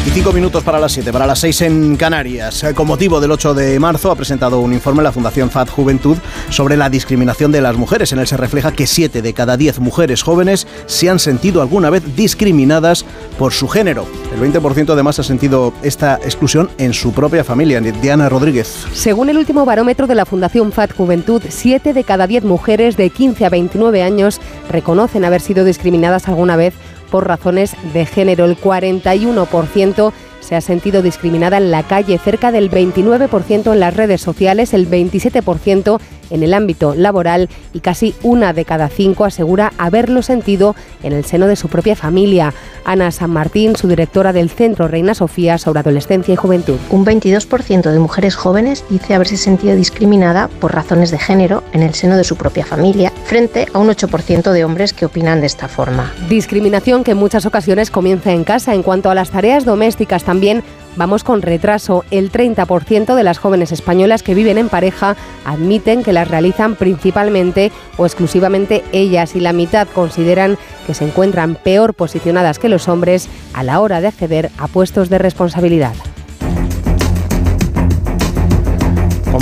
25 0.00 0.32
minutos 0.32 0.64
para 0.64 0.80
las 0.80 0.92
7, 0.92 1.12
para 1.12 1.26
las 1.26 1.40
6 1.40 1.60
en 1.60 1.96
Canarias. 1.96 2.64
Con 2.74 2.86
motivo 2.86 3.20
del 3.20 3.32
8 3.32 3.52
de 3.52 3.78
marzo 3.78 4.10
ha 4.10 4.16
presentado 4.16 4.58
un 4.60 4.72
informe 4.72 5.02
la 5.02 5.12
Fundación 5.12 5.50
FAD 5.50 5.68
Juventud 5.68 6.16
sobre 6.48 6.78
la 6.78 6.88
discriminación 6.88 7.52
de 7.52 7.60
las 7.60 7.76
mujeres. 7.76 8.10
En 8.12 8.18
él 8.18 8.26
se 8.26 8.38
refleja 8.38 8.72
que 8.72 8.86
7 8.86 9.20
de 9.20 9.34
cada 9.34 9.58
10 9.58 9.78
mujeres 9.80 10.22
jóvenes 10.22 10.66
se 10.86 11.10
han 11.10 11.18
sentido 11.18 11.60
alguna 11.60 11.90
vez 11.90 12.16
discriminadas 12.16 13.04
por 13.38 13.52
su 13.52 13.68
género. 13.68 14.06
El 14.34 14.40
20% 14.40 14.90
además 14.90 15.18
ha 15.18 15.22
sentido 15.22 15.74
esta 15.82 16.14
exclusión 16.24 16.70
en 16.78 16.94
su 16.94 17.12
propia 17.12 17.44
familia. 17.44 17.82
Diana 17.82 18.30
Rodríguez. 18.30 18.86
Según 18.94 19.28
el 19.28 19.36
último 19.36 19.66
barómetro 19.66 20.06
de 20.06 20.14
la 20.14 20.24
Fundación 20.24 20.72
FAD 20.72 20.92
Juventud, 20.96 21.42
7 21.46 21.92
de 21.92 22.04
cada 22.04 22.26
10 22.26 22.44
mujeres 22.44 22.96
de 22.96 23.10
15 23.10 23.44
a 23.44 23.50
29 23.50 24.02
años 24.02 24.40
reconocen 24.70 25.26
haber 25.26 25.42
sido 25.42 25.62
discriminadas 25.66 26.26
alguna 26.26 26.56
vez 26.56 26.72
por 27.10 27.26
razones 27.26 27.76
de 27.92 28.06
género. 28.06 28.44
El 28.44 28.56
41% 28.56 30.12
se 30.40 30.56
ha 30.56 30.60
sentido 30.60 31.02
discriminada 31.02 31.58
en 31.58 31.70
la 31.70 31.82
calle, 31.82 32.18
cerca 32.18 32.50
del 32.50 32.70
29% 32.70 33.72
en 33.72 33.80
las 33.80 33.94
redes 33.94 34.20
sociales, 34.20 34.74
el 34.74 34.88
27% 34.88 36.00
en 36.30 36.42
el 36.42 36.54
ámbito 36.54 36.94
laboral 36.94 37.48
y 37.72 37.80
casi 37.80 38.14
una 38.22 38.52
de 38.52 38.64
cada 38.64 38.88
cinco 38.88 39.24
asegura 39.24 39.72
haberlo 39.78 40.22
sentido 40.22 40.74
en 41.02 41.12
el 41.12 41.24
seno 41.24 41.46
de 41.46 41.56
su 41.56 41.68
propia 41.68 41.96
familia. 41.96 42.54
Ana 42.84 43.10
San 43.10 43.30
Martín, 43.30 43.76
su 43.76 43.88
directora 43.88 44.32
del 44.32 44.50
Centro 44.50 44.88
Reina 44.88 45.14
Sofía 45.14 45.58
sobre 45.58 45.80
Adolescencia 45.80 46.32
y 46.32 46.36
Juventud. 46.36 46.78
Un 46.90 47.04
22% 47.04 47.90
de 47.90 47.98
mujeres 47.98 48.36
jóvenes 48.36 48.84
dice 48.88 49.14
haberse 49.14 49.36
sentido 49.36 49.76
discriminada 49.76 50.48
por 50.48 50.74
razones 50.74 51.10
de 51.10 51.18
género 51.18 51.62
en 51.72 51.82
el 51.82 51.94
seno 51.94 52.16
de 52.16 52.24
su 52.24 52.36
propia 52.36 52.64
familia, 52.64 53.12
frente 53.30 53.68
a 53.72 53.78
un 53.78 53.86
8% 53.86 54.50
de 54.50 54.64
hombres 54.64 54.92
que 54.92 55.06
opinan 55.06 55.40
de 55.40 55.46
esta 55.46 55.68
forma. 55.68 56.12
Discriminación 56.28 57.04
que 57.04 57.12
en 57.12 57.16
muchas 57.16 57.46
ocasiones 57.46 57.92
comienza 57.92 58.32
en 58.32 58.42
casa. 58.42 58.74
En 58.74 58.82
cuanto 58.82 59.08
a 59.08 59.14
las 59.14 59.30
tareas 59.30 59.64
domésticas 59.64 60.24
también 60.24 60.64
vamos 60.96 61.22
con 61.22 61.40
retraso. 61.40 62.04
El 62.10 62.32
30% 62.32 63.14
de 63.14 63.22
las 63.22 63.38
jóvenes 63.38 63.70
españolas 63.70 64.24
que 64.24 64.34
viven 64.34 64.58
en 64.58 64.68
pareja 64.68 65.14
admiten 65.44 66.02
que 66.02 66.12
las 66.12 66.26
realizan 66.26 66.74
principalmente 66.74 67.70
o 67.98 68.04
exclusivamente 68.04 68.82
ellas 68.90 69.36
y 69.36 69.40
la 69.40 69.52
mitad 69.52 69.86
consideran 69.86 70.58
que 70.88 70.94
se 70.94 71.04
encuentran 71.04 71.54
peor 71.54 71.94
posicionadas 71.94 72.58
que 72.58 72.68
los 72.68 72.88
hombres 72.88 73.28
a 73.54 73.62
la 73.62 73.78
hora 73.78 74.00
de 74.00 74.08
acceder 74.08 74.50
a 74.58 74.66
puestos 74.66 75.08
de 75.08 75.18
responsabilidad. 75.18 75.94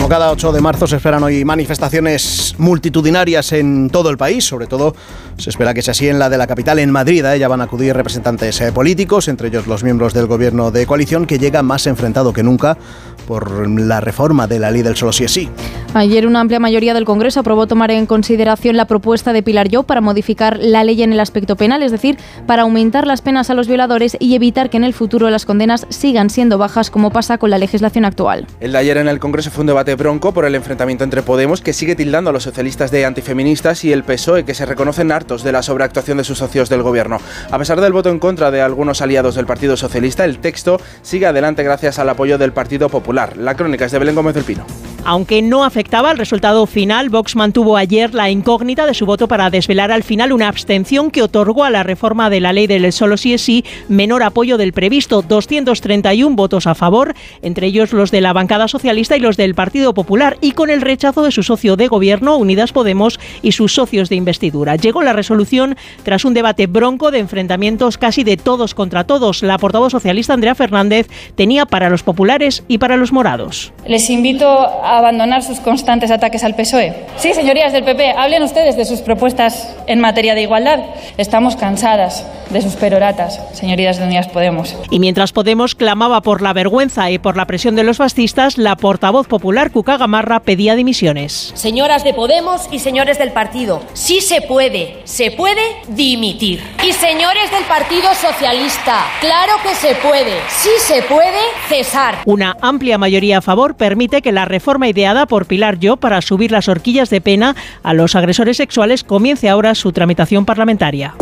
Como 0.09 0.21
cada 0.21 0.33
8 0.33 0.53
de 0.53 0.63
marzo 0.63 0.87
se 0.87 0.97
esperan 0.97 1.23
hoy 1.23 1.45
manifestaciones 1.45 2.55
multitudinarias 2.57 3.53
en 3.53 3.91
todo 3.91 4.09
el 4.09 4.17
país, 4.17 4.43
sobre 4.43 4.67
todo 4.67 4.95
se 5.37 5.51
espera 5.51 5.75
que 5.75 5.83
sea 5.83 5.93
así 5.93 6.09
en 6.09 6.19
la 6.19 6.31
de 6.31 6.39
la 6.39 6.47
capital, 6.47 6.79
en 6.79 6.91
Madrid. 6.91 7.23
A 7.27 7.35
ella 7.35 7.47
van 7.47 7.61
a 7.61 7.65
acudir 7.65 7.95
representantes 7.95 8.59
eh, 8.63 8.73
políticos, 8.73 9.29
entre 9.29 9.49
ellos 9.49 9.67
los 9.67 9.85
miembros 9.85 10.15
del 10.15 10.27
gobierno 10.27 10.71
de 10.71 10.87
coalición, 10.87 11.27
que 11.27 11.39
llega 11.39 11.63
más 11.63 11.87
enfrentado 11.87 12.33
que 12.33 12.43
nunca 12.43 12.79
por 13.27 13.69
la 13.69 14.01
reforma 14.01 14.47
de 14.47 14.59
la 14.59 14.71
ley 14.71 14.81
del 14.81 14.97
solo 14.97 15.13
sí 15.13 15.25
es 15.25 15.33
sí. 15.33 15.51
Ayer 15.93 16.27
una 16.27 16.41
amplia 16.41 16.59
mayoría 16.59 16.95
del 16.95 17.05
Congreso 17.05 17.41
aprobó 17.41 17.67
tomar 17.67 17.91
en 17.91 18.07
consideración 18.07 18.77
la 18.77 18.87
propuesta 18.87 19.35
de 19.35 19.43
Pilar 19.43 19.69
Yo 19.69 19.83
para 19.83 20.01
modificar 20.01 20.59
la 20.59 20.83
ley 20.83 21.03
en 21.03 21.13
el 21.13 21.21
aspecto 21.21 21.57
penal, 21.57 21.83
es 21.83 21.93
decir, 21.93 22.17
para 22.47 22.63
aumentar 22.63 23.07
las 23.07 23.21
penas 23.21 23.51
a 23.51 23.55
los 23.55 23.69
violadores 23.69 24.17
y 24.19 24.35
evitar 24.35 24.71
que 24.71 24.79
en 24.79 24.85
el 24.85 24.95
futuro 24.95 25.29
las 25.29 25.45
condenas 25.45 25.87
sigan 25.91 26.31
siendo 26.31 26.57
bajas 26.57 26.91
como 26.91 27.11
pasa 27.11 27.37
con 27.37 27.51
la 27.51 27.59
legislación 27.59 28.07
actual. 28.07 28.47
El 28.61 28.73
de 28.73 28.79
ayer 28.79 28.97
en 28.97 29.09
el 29.09 29.19
Congreso 29.19 29.51
fue 29.51 29.61
un 29.63 29.67
debate 29.67 29.98
bronco 29.99 30.33
por 30.33 30.47
el 30.47 30.55
enfrentamiento 30.55 31.05
entre 31.05 31.23
Podemos, 31.23 31.61
que 31.61 31.75
sigue 31.75 31.95
tildando 31.95 32.31
a 32.31 32.33
los 32.33 32.45
socialistas 32.45 32.91
de 32.91 33.05
antifeministas, 33.05 33.85
y 33.85 33.93
el 33.93 34.05
PSOE, 34.05 34.47
que 34.47 34.55
se 34.55 34.65
reconocen 34.65 35.13
hartos 35.13 35.43
de 35.43 35.53
la 35.53 35.63
sobreactuación 35.63 36.17
de 36.17 36.25
sus 36.25 36.39
socios 36.39 36.71
del 36.71 36.83
gobierno. 36.83 37.21
A 37.51 37.59
pesar 37.59 37.83
del 37.83 37.93
voto 37.93 38.09
en 38.09 38.19
contra 38.19 38.51
de 38.51 38.63
algunos 38.63 39.03
aliados 39.03 39.35
del 39.35 39.45
Partido 39.45 39.77
Socialista, 39.77 40.25
el 40.25 40.39
texto 40.39 40.81
sigue 41.03 41.27
adelante 41.27 41.63
gracias 41.63 41.99
al 41.99 42.09
apoyo 42.09 42.39
del 42.39 42.53
Partido 42.53 42.89
Popular. 42.89 43.37
La 43.37 43.55
crónica 43.55 43.85
es 43.85 43.93
de 43.93 43.99
Belén 43.99 44.15
Gómez 44.15 44.35
del 44.35 44.45
Pino. 44.45 44.65
Aunque 45.11 45.41
no 45.41 45.65
afectaba 45.65 46.11
al 46.11 46.19
resultado 46.19 46.67
final, 46.67 47.09
Vox 47.09 47.35
mantuvo 47.35 47.79
ayer 47.79 48.13
la 48.13 48.29
incógnita 48.29 48.85
de 48.85 48.93
su 48.93 49.07
voto 49.07 49.27
para 49.27 49.49
desvelar 49.49 49.91
al 49.91 50.03
final 50.03 50.35
una 50.35 50.49
abstención 50.49 51.11
que 51.11 51.23
otorgó 51.23 51.65
a 51.65 51.71
la 51.71 51.83
reforma 51.83 52.29
de 52.29 52.43
la 52.43 52.53
ley 52.53 52.67
del 52.67 52.93
solo 52.93 53.17
sí 53.17 53.33
es 53.33 53.41
sí 53.41 53.65
menor 53.89 54.23
apoyo 54.23 54.59
del 54.59 54.75
previsto, 54.75 55.23
231 55.23 56.37
votos 56.37 56.67
a 56.67 56.75
favor, 56.75 57.15
entre 57.41 57.69
ellos 57.69 57.95
los 57.95 58.11
de 58.11 58.21
la 58.21 58.35
bancada 58.35 58.69
socialista 58.69 59.17
y 59.17 59.21
los 59.21 59.39
del 59.39 59.55
Partido 59.55 59.95
Popular, 59.95 60.37
y 60.43 60.53
con 60.53 60.69
el 60.69 60.83
rechazo 60.83 61.23
de 61.23 61.33
su 61.33 61.43
socio 61.43 61.77
de 61.77 61.89
gobierno, 61.89 62.37
Unidas 62.37 62.73
Podemos, 62.73 63.19
y 63.41 63.53
sus 63.53 63.73
socios 63.73 64.11
de 64.11 64.17
investidura. 64.17 64.77
Llegó 64.77 65.01
la 65.01 65.15
resolución 65.15 65.79
tras 66.03 66.27
un 66.27 66.35
debate 66.35 66.67
bronco 66.67 67.11
de 67.11 67.21
enfrentamientos 67.21 67.97
casi 67.97 68.25
de 68.25 68.37
todos 68.37 68.75
contra 68.75 69.05
todos. 69.05 69.43
La 69.43 69.57
portavoz 69.57 69.91
socialista 69.91 70.35
Andrea 70.35 70.55
Fernández 70.55 71.09
tenía 71.35 71.65
para 71.65 71.89
los 71.89 72.03
populares 72.03 72.63
y 72.69 72.77
para 72.77 72.99
los 72.99 73.11
morados. 73.11 73.73
Les 73.87 74.11
invito 74.11 74.47
a 74.85 74.98
abandonar 74.99 75.43
sus 75.43 75.61
constantes 75.61 76.11
ataques 76.11 76.45
al 76.45 76.55
PSOE. 76.55 76.95
Sí, 77.17 77.35
señorías 77.35 77.73
del 77.73 77.85
PP, 77.85 78.13
hablen 78.17 78.43
ustedes 78.43 78.77
de 78.77 78.85
sus 78.85 79.01
propuestas 79.01 79.75
en 79.87 80.01
materia 80.01 80.35
de 80.35 80.43
igualdad. 80.43 80.81
Estamos 81.17 81.57
cansadas 81.57 82.25
de 82.51 82.63
sus 82.63 82.75
peroratas, 82.75 83.41
señorías 83.53 83.99
de 83.99 84.05
Unidas 84.05 84.29
Podemos. 84.29 84.77
Y 84.91 85.01
mientras 85.01 85.33
Podemos 85.33 85.75
clamaba 85.75 86.21
por 86.23 86.43
la 86.43 86.53
vergüenza 86.53 87.11
y 87.11 87.19
por 87.19 87.37
la 87.37 87.47
presión 87.47 87.77
de 87.77 87.85
los 87.85 87.99
fascistas, 87.99 88.59
la 88.59 88.77
portavoz 88.77 89.29
popular 89.29 89.71
Cuca 89.71 89.97
Gamarra 89.97 90.41
pedía 90.41 90.75
dimisiones. 90.75 91.53
Señoras 91.55 92.05
de 92.05 92.15
Podemos 92.15 92.69
y 92.73 92.79
señores 92.79 93.19
del 93.19 93.33
partido, 93.33 93.83
sí 93.93 94.21
se 94.21 94.41
puede, 94.41 95.01
se 95.05 95.31
puede 95.31 95.61
dimitir. 95.89 96.63
Y 96.87 96.93
señores 96.93 97.51
del 97.51 97.65
Partido 97.65 98.15
Socialista, 98.15 99.05
claro 99.21 99.53
que 99.63 99.75
se 99.75 99.95
puede, 99.97 100.35
sí 100.49 100.71
se 100.81 101.03
puede 101.03 101.39
cesar. 101.69 102.17
Una 102.25 102.57
amplia 102.61 102.99
mayoría 102.99 103.39
a 103.39 103.43
favor 103.43 103.77
permite 103.77 104.23
que 104.23 104.33
la 104.33 104.45
reforma 104.45 104.78
ideada 104.87 105.25
por 105.25 105.47
Pilar 105.47 105.79
Yo 105.79 105.97
para 105.97 106.21
subir 106.21 106.53
las 106.53 106.69
horquillas 106.69 107.09
de 107.09 107.23
pena 107.23 107.57
a 107.83 107.95
los 107.95 108.15
agresores 108.15 108.59
sexuales 108.59 109.03
comience 109.03 109.49
ahora 109.49 109.75
su 109.75 109.93
tramitación 109.93 110.45
parlamentaria. 110.45 111.15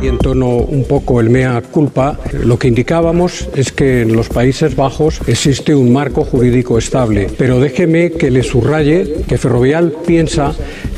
Y 0.00 0.06
en 0.06 0.18
tono 0.18 0.48
un 0.48 0.84
poco 0.84 1.20
el 1.20 1.28
mea 1.28 1.60
culpa, 1.60 2.16
lo 2.32 2.58
que 2.58 2.68
indicábamos 2.68 3.48
es 3.56 3.72
que 3.72 4.02
en 4.02 4.14
los 4.14 4.28
Países 4.28 4.76
Bajos 4.76 5.20
existe 5.26 5.74
un 5.74 5.92
marco 5.92 6.24
jurídico 6.24 6.78
estable. 6.78 7.28
Pero 7.36 7.58
déjeme 7.58 8.12
que 8.12 8.30
le 8.30 8.44
subraye 8.44 9.24
que 9.26 9.38
Ferrovial 9.38 9.92
piensa 10.06 10.54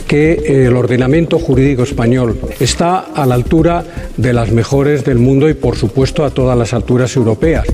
que 0.06 0.66
el 0.66 0.76
ordenamiento 0.76 1.38
jurídico 1.38 1.82
español 1.82 2.38
está 2.58 2.98
a 2.98 3.24
la 3.26 3.36
altura 3.36 3.84
de 4.16 4.32
las 4.32 4.50
mejores 4.50 5.04
del 5.04 5.18
mundo 5.18 5.48
y 5.48 5.54
por 5.54 5.76
supuesto 5.76 6.24
a 6.24 6.30
todas 6.30 6.58
las 6.58 6.74
alturas 6.74 7.16
europeas 7.16 7.64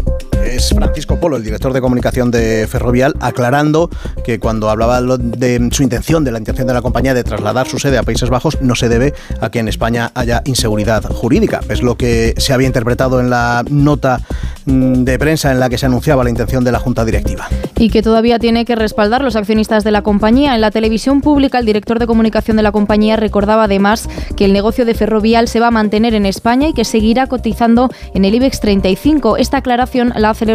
es 0.57 0.71
Francisco 0.71 1.21
Polo, 1.21 1.37
el 1.37 1.45
director 1.45 1.73
de 1.73 1.81
comunicación 1.81 2.31
de 2.31 2.67
Ferrovial, 2.67 3.15
aclarando 3.21 3.91
que 4.25 4.41
cuando 4.41 4.71
hablaba 4.71 5.01
de 5.03 5.69
su 5.71 5.83
intención, 5.83 6.25
de 6.25 6.33
la 6.33 6.39
intención 6.39 6.67
de 6.67 6.75
la 6.75 6.83
compañía 6.83 7.15
de 7.15 7.25
trasladar 7.25 7.69
su 7.69 7.79
sede 7.79 7.99
a 7.99 8.03
Países 8.03 8.31
Bajos, 8.31 8.61
no 8.63 8.75
se 8.75 8.89
debe 8.89 9.15
a 9.41 9.51
que 9.51 9.59
en 9.59 9.69
España 9.69 10.11
haya 10.15 10.43
inseguridad 10.47 11.03
jurídica. 11.05 11.61
Es 11.69 11.83
lo 11.83 11.97
que 11.97 12.35
se 12.39 12.53
había 12.53 12.67
interpretado 12.67 13.21
en 13.21 13.29
la 13.29 13.65
nota 13.69 14.21
mm, 14.65 15.05
de 15.05 15.19
prensa 15.19 15.53
en 15.53 15.61
la 15.61 15.69
que 15.69 15.79
se 15.79 15.87
anunciaba 15.87 16.25
la 16.25 16.31
intención 16.31 16.65
de 16.65 16.73
la 16.73 16.79
Junta 16.79 17.05
Directiva. 17.05 17.49
Y 17.77 17.91
que 17.91 18.03
todavía 18.03 18.39
tiene 18.39 18.65
que 18.65 18.75
respaldar 18.75 19.23
los 19.23 19.37
accionistas 19.37 19.85
de 19.85 19.91
la 19.91 20.03
compañía. 20.03 20.55
En 20.55 20.63
la 20.63 20.71
televisión 20.71 21.21
pública, 21.21 21.59
el 21.59 21.67
director 21.67 21.99
de 21.99 22.07
comunicación 22.07 22.57
de 22.57 22.63
la 22.63 22.73
compañía 22.73 23.17
recordaba 23.17 23.65
además 23.65 24.09
que 24.37 24.47
el 24.47 24.53
negocio 24.55 24.87
de 24.87 24.95
Ferrovial 24.95 25.49
se 25.49 25.61
va 25.61 25.69
a 25.69 25.71
mantener 25.71 26.15
en 26.15 26.25
España 26.25 26.69
y 26.69 26.73
que 26.73 26.85
seguirá 26.85 27.27
cotizando 27.27 27.91
en 28.15 28.25
el 28.25 28.35
IBEX 28.35 28.61
35. 28.61 29.37
Esta 29.37 29.59
aclaración 29.59 30.13
la 30.17 30.31
hace 30.31 30.46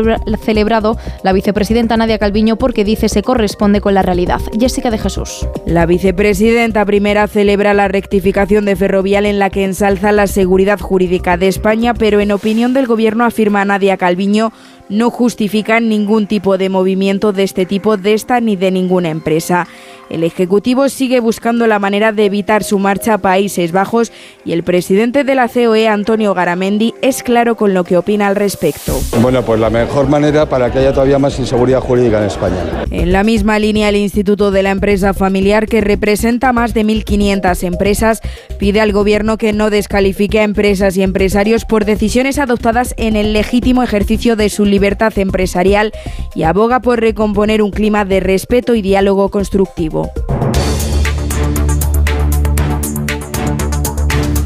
celebrado 0.43 0.97
la 1.23 1.33
vicepresidenta 1.33 1.97
Nadia 1.97 2.17
Calviño 2.17 2.55
porque 2.55 2.83
dice 2.83 3.09
se 3.09 3.23
corresponde 3.23 3.81
con 3.81 3.93
la 3.93 4.01
realidad. 4.01 4.41
Jessica 4.59 4.91
de 4.91 4.97
Jesús. 4.97 5.47
La 5.65 5.85
vicepresidenta 5.85 6.85
primera 6.85 7.27
celebra 7.27 7.73
la 7.73 7.87
rectificación 7.87 8.65
de 8.65 8.75
Ferrovial 8.75 9.25
en 9.25 9.39
la 9.39 9.49
que 9.49 9.63
ensalza 9.63 10.11
la 10.11 10.27
seguridad 10.27 10.79
jurídica 10.79 11.37
de 11.37 11.47
España, 11.47 11.93
pero 11.93 12.19
en 12.19 12.31
opinión 12.31 12.73
del 12.73 12.87
gobierno 12.87 13.25
afirma 13.25 13.65
Nadia 13.65 13.97
Calviño 13.97 14.51
no 14.91 15.09
justifican 15.09 15.87
ningún 15.87 16.27
tipo 16.27 16.57
de 16.57 16.69
movimiento 16.69 17.31
de 17.31 17.43
este 17.43 17.65
tipo 17.65 17.97
de 17.97 18.13
esta 18.13 18.41
ni 18.41 18.57
de 18.57 18.71
ninguna 18.71 19.09
empresa. 19.09 19.67
El 20.11 20.25
Ejecutivo 20.25 20.89
sigue 20.89 21.21
buscando 21.21 21.67
la 21.67 21.79
manera 21.79 22.11
de 22.11 22.25
evitar 22.25 22.65
su 22.65 22.79
marcha 22.79 23.13
a 23.13 23.17
Países 23.19 23.71
Bajos 23.71 24.11
y 24.43 24.51
el 24.51 24.61
presidente 24.61 25.23
de 25.23 25.35
la 25.35 25.47
COE, 25.47 25.87
Antonio 25.87 26.33
Garamendi, 26.33 26.93
es 27.01 27.23
claro 27.23 27.55
con 27.55 27.73
lo 27.73 27.85
que 27.85 27.95
opina 27.95 28.27
al 28.27 28.35
respecto. 28.35 28.99
Bueno, 29.21 29.41
pues 29.45 29.61
la 29.61 29.69
mejor 29.69 30.09
manera 30.09 30.49
para 30.49 30.69
que 30.69 30.79
haya 30.79 30.91
todavía 30.91 31.17
más 31.17 31.39
inseguridad 31.39 31.79
jurídica 31.79 32.19
en 32.19 32.25
España. 32.25 32.57
En 32.91 33.13
la 33.13 33.23
misma 33.23 33.57
línea, 33.57 33.87
el 33.87 33.95
Instituto 33.95 34.51
de 34.51 34.63
la 34.63 34.71
Empresa 34.71 35.13
Familiar, 35.13 35.65
que 35.65 35.79
representa 35.79 36.51
más 36.51 36.73
de 36.73 36.83
1.500 36.83 37.63
empresas, 37.63 38.19
pide 38.59 38.81
al 38.81 38.91
Gobierno 38.91 39.37
que 39.37 39.53
no 39.53 39.69
descalifique 39.69 40.41
a 40.41 40.43
empresas 40.43 40.97
y 40.97 41.03
empresarios 41.03 41.63
por 41.63 41.85
decisiones 41.85 42.37
adoptadas 42.37 42.95
en 42.97 43.15
el 43.15 43.31
legítimo 43.31 43.81
ejercicio 43.81 44.35
de 44.35 44.49
su 44.49 44.65
libertad 44.65 45.17
empresarial 45.17 45.93
y 46.35 46.43
aboga 46.43 46.81
por 46.81 46.99
recomponer 46.99 47.61
un 47.61 47.71
clima 47.71 48.03
de 48.03 48.19
respeto 48.19 48.75
y 48.75 48.81
diálogo 48.81 49.29
constructivo. 49.29 50.00
people. 50.07 50.60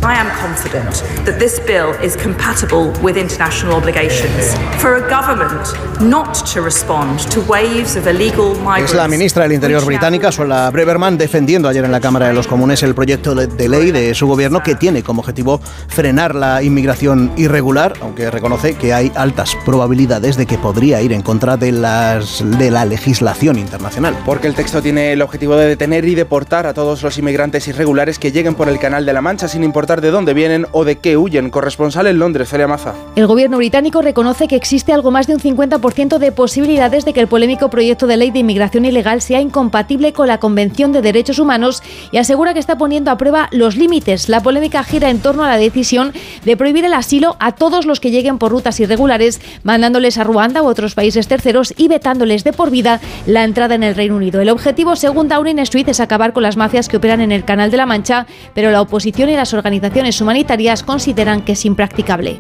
I 0.05 0.13
am 0.19 0.29
confident 0.39 1.03
that 1.25 1.39
this 1.39 1.59
bill 1.65 1.95
is 1.99 2.15
compatible 2.15 2.93
with 3.01 3.17
international 3.17 3.73
obligations. 3.73 4.53
For 4.79 4.97
a 4.97 5.09
government 5.09 5.73
not 5.99 6.45
to 6.53 6.61
respond 6.61 7.19
to 7.31 7.41
waves 7.41 7.95
of 7.95 8.05
illegal 8.05 8.53
migrants. 8.59 8.91
Es 8.91 8.97
la 8.97 9.07
ministra 9.07 9.43
del 9.43 9.53
Interior 9.53 9.83
británica, 9.83 10.31
Suella 10.31 10.69
Breverman, 10.69 11.17
defendiendo 11.17 11.67
ayer 11.67 11.85
en 11.85 11.91
la 11.91 11.99
Cámara 11.99 12.27
de 12.27 12.33
los 12.33 12.45
Comunes 12.45 12.83
el 12.83 12.93
proyecto 12.93 13.33
de 13.33 13.67
ley 13.69 13.89
de 13.89 14.13
su 14.13 14.27
gobierno 14.27 14.61
que 14.61 14.75
tiene 14.75 15.01
como 15.01 15.21
objetivo 15.21 15.59
frenar 15.87 16.35
la 16.35 16.61
inmigración 16.61 17.31
irregular, 17.35 17.93
aunque 18.01 18.29
reconoce 18.29 18.75
que 18.75 18.93
hay 18.93 19.11
altas 19.15 19.57
probabilidades 19.65 20.37
de 20.37 20.45
que 20.45 20.59
podría 20.59 21.01
ir 21.01 21.13
en 21.13 21.23
contra 21.23 21.57
de, 21.57 21.71
las, 21.71 22.43
de 22.59 22.69
la 22.69 22.85
legislación 22.85 23.57
internacional. 23.57 24.15
Porque 24.23 24.45
el 24.45 24.53
texto 24.53 24.83
tiene 24.83 25.13
el 25.13 25.23
objetivo 25.23 25.55
de 25.55 25.65
detener 25.65 26.05
y 26.05 26.13
deportar 26.13 26.67
a 26.67 26.75
todos 26.75 27.01
los 27.01 27.17
inmigrantes 27.17 27.67
irregulares 27.67 28.19
que 28.19 28.31
lleguen 28.31 28.53
por 28.53 28.69
el 28.69 28.77
Canal 28.77 29.03
de 29.03 29.13
la 29.13 29.21
Mancha 29.21 29.47
sin 29.47 29.63
importar 29.63 29.94
de 30.01 30.11
dónde 30.11 30.33
vienen 30.33 30.67
o 30.71 30.85
de 30.85 30.97
qué 30.97 31.17
huyen. 31.17 31.49
Corresponsal 31.49 32.07
en 32.07 32.19
Londres, 32.19 32.49
Celia 32.49 32.67
Maza. 32.67 32.93
El 33.15 33.27
gobierno 33.27 33.57
británico 33.57 34.01
reconoce 34.01 34.47
que 34.47 34.55
existe 34.55 34.93
algo 34.93 35.11
más 35.11 35.27
de 35.27 35.35
un 35.35 35.39
50% 35.39 36.17
de 36.17 36.31
posibilidades 36.31 37.05
de 37.05 37.13
que 37.13 37.19
el 37.19 37.27
polémico 37.27 37.69
proyecto 37.69 38.07
de 38.07 38.17
ley 38.17 38.31
de 38.31 38.39
inmigración 38.39 38.85
ilegal 38.85 39.21
sea 39.21 39.41
incompatible 39.41 40.13
con 40.13 40.27
la 40.27 40.39
Convención 40.39 40.91
de 40.91 41.01
Derechos 41.01 41.39
Humanos 41.39 41.81
y 42.11 42.17
asegura 42.17 42.53
que 42.53 42.59
está 42.59 42.77
poniendo 42.77 43.11
a 43.11 43.17
prueba 43.17 43.47
los 43.51 43.77
límites. 43.77 44.29
La 44.29 44.41
polémica 44.41 44.83
gira 44.83 45.09
en 45.09 45.19
torno 45.19 45.43
a 45.43 45.49
la 45.49 45.57
decisión 45.57 46.13
de 46.43 46.57
prohibir 46.57 46.85
el 46.85 46.93
asilo 46.93 47.37
a 47.39 47.53
todos 47.53 47.85
los 47.85 47.99
que 47.99 48.11
lleguen 48.11 48.37
por 48.37 48.51
rutas 48.51 48.79
irregulares, 48.79 49.39
mandándoles 49.63 50.17
a 50.17 50.23
Ruanda 50.23 50.61
u 50.61 50.67
otros 50.67 50.95
países 50.95 51.27
terceros 51.27 51.73
y 51.77 51.87
vetándoles 51.87 52.43
de 52.43 52.53
por 52.53 52.71
vida 52.71 52.99
la 53.25 53.43
entrada 53.43 53.75
en 53.75 53.83
el 53.83 53.95
Reino 53.95 54.15
Unido. 54.15 54.41
El 54.41 54.49
objetivo, 54.49 54.95
según 54.95 55.27
Downing 55.27 55.59
Street, 55.59 55.89
es 55.89 55.99
acabar 55.99 56.33
con 56.33 56.43
las 56.43 56.57
mafias 56.57 56.89
que 56.89 56.97
operan 56.97 57.21
en 57.21 57.31
el 57.31 57.45
Canal 57.45 57.71
de 57.71 57.77
la 57.77 57.85
Mancha, 57.85 58.27
pero 58.53 58.71
la 58.71 58.81
oposición 58.81 59.29
y 59.29 59.35
las 59.35 59.53
organizaciones 59.53 59.84
humanitarias 60.21 60.83
consideran 60.83 61.41
que 61.41 61.53
es 61.53 61.65
impracticable. 61.65 62.39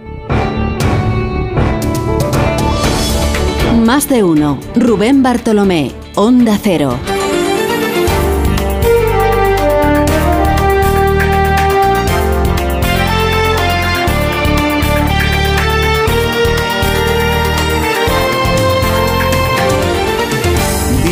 Más 3.85 4.09
de 4.09 4.23
uno. 4.23 4.59
Rubén 4.75 5.21
Bartolomé, 5.21 5.91
Onda 6.15 6.57
Cero. 6.61 6.97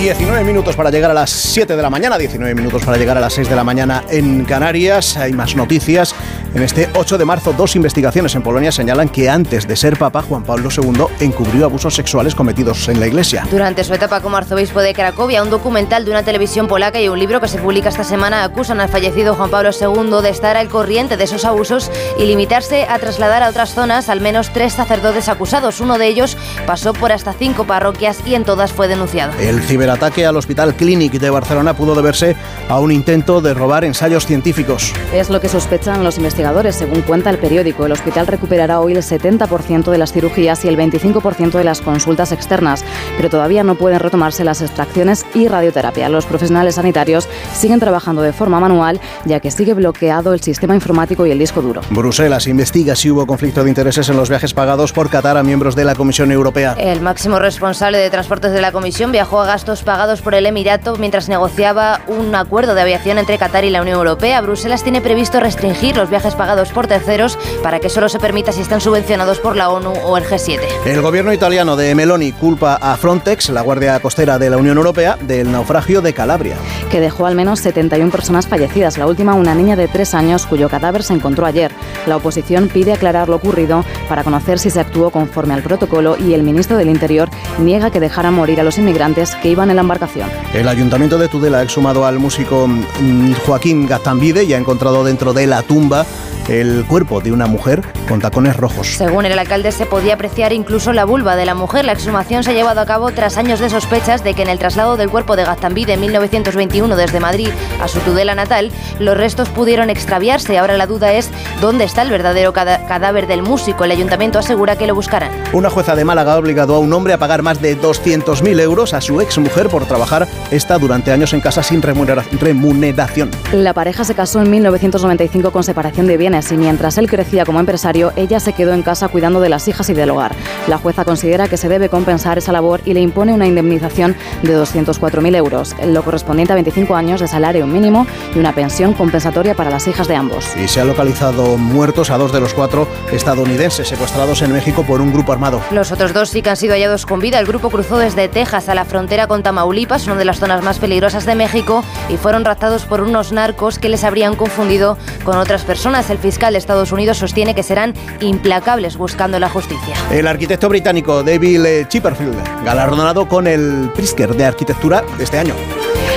19 0.04 0.44
minutos 0.44 0.76
para 0.76 0.92
llegar 0.92 1.12
a 1.12 1.14
las 1.14 1.30
7 1.30 1.78
de 1.78 1.82
la 1.82 1.90
mañana, 1.90 2.18
19 2.18 2.54
minutos 2.54 2.84
para 2.84 2.98
llegar 2.98 3.18
a 3.18 3.22
las 3.22 3.32
6 3.36 3.48
de 3.48 3.56
la 3.56 3.64
mañana 3.64 4.04
en 4.10 4.44
Canarias. 4.44 5.16
Hay 5.16 5.32
más 5.32 5.56
noticias. 5.56 6.14
En 6.54 6.62
este 6.62 6.88
8 6.94 7.18
de 7.18 7.26
marzo, 7.26 7.52
dos 7.54 7.76
investigaciones 7.76 8.36
en 8.36 8.44
Polonia 8.44 8.72
señalan 8.72 9.10
que 9.10 9.28
antes 9.28 9.68
de 9.68 9.76
ser 9.76 9.98
papa, 9.98 10.22
Juan 10.22 10.44
Pablo 10.44 10.70
II 10.70 11.06
encubrió 11.20 11.66
abusos 11.66 11.96
sexuales 11.96 12.36
cometidos 12.36 12.88
en 12.90 13.00
la 13.00 13.08
iglesia. 13.08 13.48
Durante 13.50 13.84
su 13.84 13.92
etapa 13.96 14.22
como 14.22 14.38
arzobispo 14.38 14.80
de 14.82 14.94
Cracovia, 14.94 15.42
un 15.42 15.50
documental 15.50 16.06
de 16.06 16.12
una 16.12 16.22
televisión 16.22 16.68
polaca 16.68 17.02
y 17.02 17.10
un 17.10 17.18
libro 17.18 17.42
que 17.42 17.48
se 17.48 17.58
publica 17.58 17.90
esta 17.90 18.04
semana 18.04 18.44
acusan 18.44 18.80
al 18.82 18.90
fallecido 18.90 19.34
Juan 19.34 19.50
Pablo 19.50 19.72
II 19.72 20.22
de 20.22 20.30
estar 20.30 20.56
al 20.56 20.70
corriente 20.70 21.18
de 21.18 21.24
esos 21.24 21.44
abusos 21.44 21.90
y 22.20 22.26
limitarse 22.26 22.86
a 22.88 23.00
trasladar 23.00 23.42
a 23.42 23.50
otras 23.50 23.74
zonas 23.74 24.08
al 24.10 24.22
menos 24.22 24.54
tres 24.54 24.74
sacerdotes 24.74 25.30
acusados. 25.30 25.82
Uno 25.82 25.98
de 25.98 26.06
ellos 26.06 26.38
pasó 26.68 26.94
por 26.94 27.12
hasta 27.12 27.34
cinco 27.34 27.64
parroquias 27.64 28.20
y 28.28 28.36
en 28.36 28.44
todas 28.44 28.72
fue 28.72 28.88
denunciado. 28.88 29.34
El 29.40 29.90
ataque 29.90 30.28
al 30.28 30.38
Hospital 30.38 30.76
Clínic 30.76 31.14
de 31.14 31.30
Barcelona 31.32 31.74
pudo 31.74 31.96
deberse 31.96 32.36
a 32.70 32.80
un 32.80 32.92
intento 32.92 33.42
de 33.42 33.56
robar 33.56 33.84
ensayos 33.86 34.28
científicos. 34.28 34.94
Es 35.12 35.32
lo 35.32 35.42
que 35.42 35.50
sospechan 35.50 36.04
los 36.04 36.18
investigadores, 36.18 36.43
según 36.72 37.02
cuenta 37.04 37.30
el 37.30 37.38
periódico. 37.38 37.86
El 37.86 37.94
hospital 37.94 38.28
recuperará 38.28 38.82
hoy 38.82 38.94
el 38.94 39.02
70% 39.02 39.90
de 39.90 39.98
las 39.98 40.12
cirugías 40.12 40.66
y 40.66 40.68
el 40.68 40.78
25% 40.78 41.52
de 41.52 41.64
las 41.64 41.80
consultas 41.80 42.34
externas, 42.34 42.84
pero 43.16 43.30
todavía 43.30 43.64
no 43.64 43.76
pueden 43.76 44.00
retomarse 44.00 44.44
las 44.44 44.62
extracciones 44.62 45.26
y 45.34 45.48
radioterapia. 45.48 46.10
Los 46.10 46.26
profesionales 46.26 46.76
sanitarios 46.76 47.30
siguen 47.54 47.80
trabajando 47.80 48.22
de 48.22 48.34
forma 48.34 48.60
manual, 48.60 49.00
ya 49.24 49.40
que 49.40 49.52
sigue 49.52 49.74
bloqueado 49.74 50.34
el 50.34 50.42
sistema 50.42 50.76
informático 50.76 51.26
y 51.26 51.32
el 51.32 51.40
disco 51.40 51.62
duro. 51.62 51.82
Bruselas 51.92 52.46
investiga 52.48 52.96
si 52.96 53.10
hubo 53.10 53.26
conflicto 53.26 53.64
de 53.64 53.70
intereses 53.70 54.10
en 54.10 54.18
los 54.18 54.28
viajes 54.28 54.54
pagados 54.54 54.92
por 54.92 55.10
Qatar 55.10 55.38
a 55.38 55.44
miembros 55.44 55.76
de 55.76 55.86
la 55.86 55.96
Comisión 55.96 56.30
Europea. 56.32 56.76
El 56.78 57.00
máximo 57.00 57.40
responsable 57.40 58.00
de 58.00 58.10
transportes 58.10 58.52
de 58.52 58.60
la 58.60 58.74
Comisión 58.74 59.14
viajó 59.14 59.40
a 59.40 59.46
gastos 59.46 59.84
pagados 59.84 60.22
por 60.22 60.36
el 60.36 60.46
Emirato 60.46 60.98
mientras 60.98 61.30
negociaba 61.30 62.02
un 62.08 62.36
acuerdo 62.36 62.76
de 62.76 62.82
aviación 62.82 63.18
entre 63.18 63.38
Qatar 63.38 63.64
y 63.64 63.70
la 63.70 63.82
Unión 63.82 63.98
Europea. 63.98 64.42
Bruselas 64.42 64.84
tiene 64.84 65.00
previsto 65.00 65.40
restringir 65.40 65.96
los 65.96 66.10
viajes 66.10 66.33
pagados 66.36 66.70
por 66.72 66.88
terceros 66.88 67.38
para 67.62 67.80
que 67.80 67.90
solo 67.90 68.10
se 68.10 68.20
permita 68.20 68.52
si 68.52 68.62
están 68.62 68.82
subvencionados 68.82 69.40
por 69.40 69.56
la 69.56 69.70
ONU 69.70 69.94
o 70.04 70.18
el 70.18 70.24
G7. 70.24 70.60
El 70.86 71.02
gobierno 71.02 71.34
italiano 71.34 71.76
de 71.76 71.96
Meloni 71.96 72.32
culpa 72.32 72.76
a 72.76 72.96
Frontex, 72.98 73.50
la 73.50 73.62
Guardia 73.62 74.00
Costera 74.00 74.40
de 74.40 74.50
la 74.50 74.58
Unión 74.58 74.78
Europea, 74.78 75.18
del 75.22 75.52
naufragio 75.52 76.02
de 76.02 76.14
Calabria. 76.14 76.56
Que 76.90 77.00
dejó 77.00 77.26
al 77.26 77.36
menos 77.36 77.60
71 77.60 78.12
personas 78.12 78.48
fallecidas, 78.48 78.98
la 78.98 79.08
última 79.08 79.34
una 79.34 79.56
niña 79.56 79.76
de 79.76 79.88
tres 79.88 80.14
años 80.14 80.46
cuyo 80.46 80.70
cadáver 80.70 81.04
se 81.04 81.14
encontró 81.14 81.46
ayer. 81.46 81.72
La 82.08 82.18
oposición 82.18 82.70
pide 82.70 82.94
aclarar 82.94 83.30
lo 83.30 83.38
ocurrido 83.38 83.86
para 84.10 84.24
conocer 84.24 84.60
si 84.60 84.70
se 84.70 84.80
actuó 84.80 85.12
conforme 85.12 85.54
al 85.54 85.64
protocolo 85.64 86.18
y 86.18 86.34
el 86.34 86.44
ministro 86.44 86.78
del 86.78 86.90
Interior 86.90 87.30
niega 87.60 87.92
que 87.92 88.00
dejaran 88.00 88.34
morir 88.34 88.60
a 88.60 88.64
los 88.64 88.78
inmigrantes 88.78 89.36
que 89.36 89.50
iban 89.50 89.70
en 89.70 89.78
la 89.78 89.82
embarcación. 89.82 90.30
El 90.54 90.68
ayuntamiento 90.68 91.18
de 91.18 91.28
Tudela 91.28 91.60
ha 91.60 91.64
exhumado 91.64 92.06
al 92.06 92.20
músico 92.20 92.68
mm, 92.68 93.34
Joaquín 93.46 93.86
Gazambide 93.88 94.44
y 94.44 94.54
ha 94.54 94.58
encontrado 94.58 95.04
dentro 95.04 95.34
de 95.34 95.48
la 95.48 95.62
tumba 95.64 96.06
el 96.50 96.86
cuerpo 96.86 97.22
de 97.22 97.32
una 97.32 97.48
mujer 97.48 97.82
con 98.08 98.20
tacones 98.20 98.58
rojos. 98.58 98.96
Según 98.98 99.26
el 99.26 99.38
alcalde, 99.38 99.72
se 99.72 99.86
podía 99.86 100.16
apreciar 100.16 100.54
incluso 100.54 100.94
la 100.94 101.06
vulva 101.06 101.36
de 101.36 101.46
la 101.46 101.56
mujer. 101.56 101.86
La 101.86 101.94
exhumación 101.94 102.44
se 102.44 102.52
ha 102.52 102.54
llevado 102.54 102.82
a 102.82 102.86
cabo 102.86 103.12
tras 103.12 103.38
años 103.38 103.60
de 103.60 103.70
sospechas 103.70 104.24
de 104.24 104.34
que 104.34 104.42
en 104.42 104.50
el 104.50 104.60
traslado 104.60 104.98
del 104.98 105.10
cuerpo 105.10 105.36
de 105.36 105.46
Gazambide 105.46 105.94
en 105.94 106.02
1921 106.02 106.96
desde 106.96 107.20
Madrid 107.20 107.50
a 107.82 107.88
su 107.88 108.00
Tudela 108.00 108.36
natal, 108.36 108.72
los 109.00 109.18
restos 109.18 109.50
pudieron 109.50 109.90
extraviarse. 109.90 110.58
Ahora 110.58 110.78
la 110.78 110.88
duda 110.88 111.14
es 111.14 111.30
dónde 111.62 111.86
está 111.86 112.02
el 112.02 112.10
verdadero 112.10 112.52
cadáver 112.54 113.28
del 113.28 113.42
músico. 113.42 113.86
El 113.86 113.92
ayuntamiento 113.92 114.40
asegura 114.40 114.76
que 114.76 114.88
lo 114.88 114.96
buscarán. 114.96 115.32
Una 115.54 115.70
jueza 115.70 115.96
de 115.96 116.04
Málaga 116.04 116.34
ha 116.34 116.38
obligado 116.38 116.76
a 116.76 116.80
un 116.80 116.92
hombre 116.94 117.14
a 117.14 117.18
pagar 117.18 117.42
más 117.42 117.62
de 117.62 117.80
200.000 117.80 118.60
euros 118.60 118.94
a 118.94 119.02
su 119.02 119.22
exmujer 119.22 119.70
por 119.70 119.86
trabajar 119.86 120.28
esta 120.52 120.78
durante 120.78 121.12
años 121.12 121.34
en 121.34 121.42
casa 121.42 121.64
sin 121.64 121.82
remuneración. 121.82 123.32
La 123.54 123.74
pareja 123.74 124.04
se 124.04 124.14
casó 124.14 124.42
en 124.42 124.50
1995 124.50 125.52
con 125.52 125.64
separación 125.64 126.08
de 126.08 126.18
bienes 126.18 126.33
y 126.34 126.58
mientras 126.58 126.98
él 126.98 127.08
crecía 127.08 127.46
como 127.46 127.60
empresario, 127.60 128.12
ella 128.16 128.40
se 128.40 128.54
quedó 128.54 128.74
en 128.74 128.82
casa 128.82 129.08
cuidando 129.08 129.40
de 129.40 129.50
las 129.50 129.68
hijas 129.68 129.88
y 129.92 129.94
del 129.94 130.10
hogar. 130.10 130.36
La 130.68 130.80
jueza 130.80 131.06
considera 131.06 131.48
que 131.48 131.58
se 131.58 131.70
debe 131.70 131.90
compensar 131.90 132.40
esa 132.40 132.52
labor 132.52 132.82
y 132.86 132.96
le 132.96 133.02
impone 133.02 133.34
una 133.34 133.46
indemnización 133.46 134.16
de 134.42 134.58
204.000 134.58 135.36
euros, 135.36 135.76
lo 135.86 136.04
correspondiente 136.04 136.52
a 136.52 136.56
25 136.56 136.96
años 136.96 137.22
de 137.22 137.28
salario 137.28 137.68
mínimo 137.68 138.08
y 138.34 138.40
una 138.40 138.56
pensión 138.56 138.94
compensatoria 138.94 139.54
para 139.54 139.70
las 139.70 139.88
hijas 139.88 140.08
de 140.08 140.16
ambos. 140.16 140.48
Y 140.58 140.68
se 140.68 140.82
ha 140.82 140.86
localizado 140.86 141.56
muertos 141.56 142.10
a 142.10 142.18
dos 142.18 142.34
de 142.34 142.40
los 142.40 142.56
cuatro 142.56 142.88
estadounidenses 143.12 143.88
secuestrados 143.88 144.42
en 144.42 144.54
México 144.54 144.84
por 144.84 145.02
un 145.02 145.14
grupo 145.14 145.34
armado. 145.34 145.62
Los 145.70 145.92
otros 145.92 146.14
dos 146.14 146.30
sí 146.30 146.42
que 146.42 146.50
han 146.50 146.58
sido 146.58 146.74
hallados 146.74 147.06
con 147.06 147.20
vida. 147.20 147.38
El 147.38 147.46
grupo 147.46 147.70
cruzó 147.70 148.00
desde 148.00 148.28
Texas 148.28 148.70
a 148.70 148.76
la 148.76 148.86
frontera 148.86 149.28
con 149.28 149.44
Tamaulipas, 149.44 150.08
una 150.08 150.16
de 150.16 150.26
las 150.26 150.40
zonas 150.40 150.64
más 150.64 150.80
peligrosas 150.80 151.28
de 151.28 151.36
México, 151.36 151.84
y 152.10 152.18
fueron 152.18 152.44
raptados 152.44 152.86
por 152.86 153.02
unos 153.02 153.32
narcos 153.32 153.78
que 153.78 153.90
les 153.90 154.04
habrían 154.04 154.36
confundido 154.36 154.98
con 155.24 155.38
otras 155.38 155.64
personas. 155.64 156.10
El 156.10 156.18
fiscal 156.24 156.54
de 156.54 156.60
Estados 156.60 156.94
Unidos 156.94 157.18
sostiene 157.18 157.54
que 157.54 157.64
serán 157.64 157.94
implacables 158.22 158.96
buscando 158.96 159.40
la 159.40 159.50
justicia. 159.50 159.94
El 160.10 160.26
arquitecto 160.26 160.70
británico 160.70 161.22
David 161.22 161.86
Chipperfield, 161.90 162.64
galardonado 162.64 163.28
con 163.28 163.46
el 163.46 163.92
Pritzker 163.94 164.34
de 164.34 164.46
Arquitectura 164.46 165.04
de 165.18 165.24
este 165.26 165.38
año. 165.38 165.54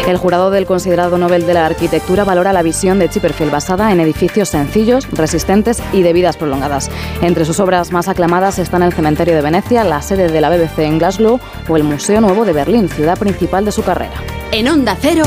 El 0.07 0.17
jurado 0.17 0.53
del 0.53 0.65
considerado 0.65 1.19
Nobel 1.19 1.45
de 1.45 1.55
la 1.55 1.67
Arquitectura 1.67 2.23
valora 2.23 2.53
la 2.53 2.63
visión 2.63 3.01
de 3.01 3.09
Chipperfield 3.09 3.51
basada 3.51 3.91
en 3.91 3.99
edificios 3.99 4.51
sencillos, 4.51 5.09
resistentes 5.11 5.83
y 5.93 6.03
de 6.03 6.13
vidas 6.13 6.37
prolongadas. 6.37 6.89
Entre 7.21 7.45
sus 7.45 7.59
obras 7.59 7.91
más 7.91 8.07
aclamadas 8.07 8.61
están 8.61 8.85
el 8.85 8.93
Cementerio 8.93 9.35
de 9.35 9.43
Venecia, 9.43 9.83
la 9.83 10.03
sede 10.03 10.29
de 10.29 10.41
la 10.41 10.51
BBC 10.51 10.79
en 10.79 10.99
Glasgow 10.99 11.41
o 11.69 11.77
el 11.77 11.83
Museo 11.83 12.21
Nuevo 12.21 12.45
de 12.45 12.53
Berlín, 12.53 12.89
ciudad 12.89 13.19
principal 13.19 13.65
de 13.65 13.73
su 13.73 13.83
carrera. 13.83 14.15
En 14.53 14.69
Onda 14.69 14.97
Cero, 15.01 15.25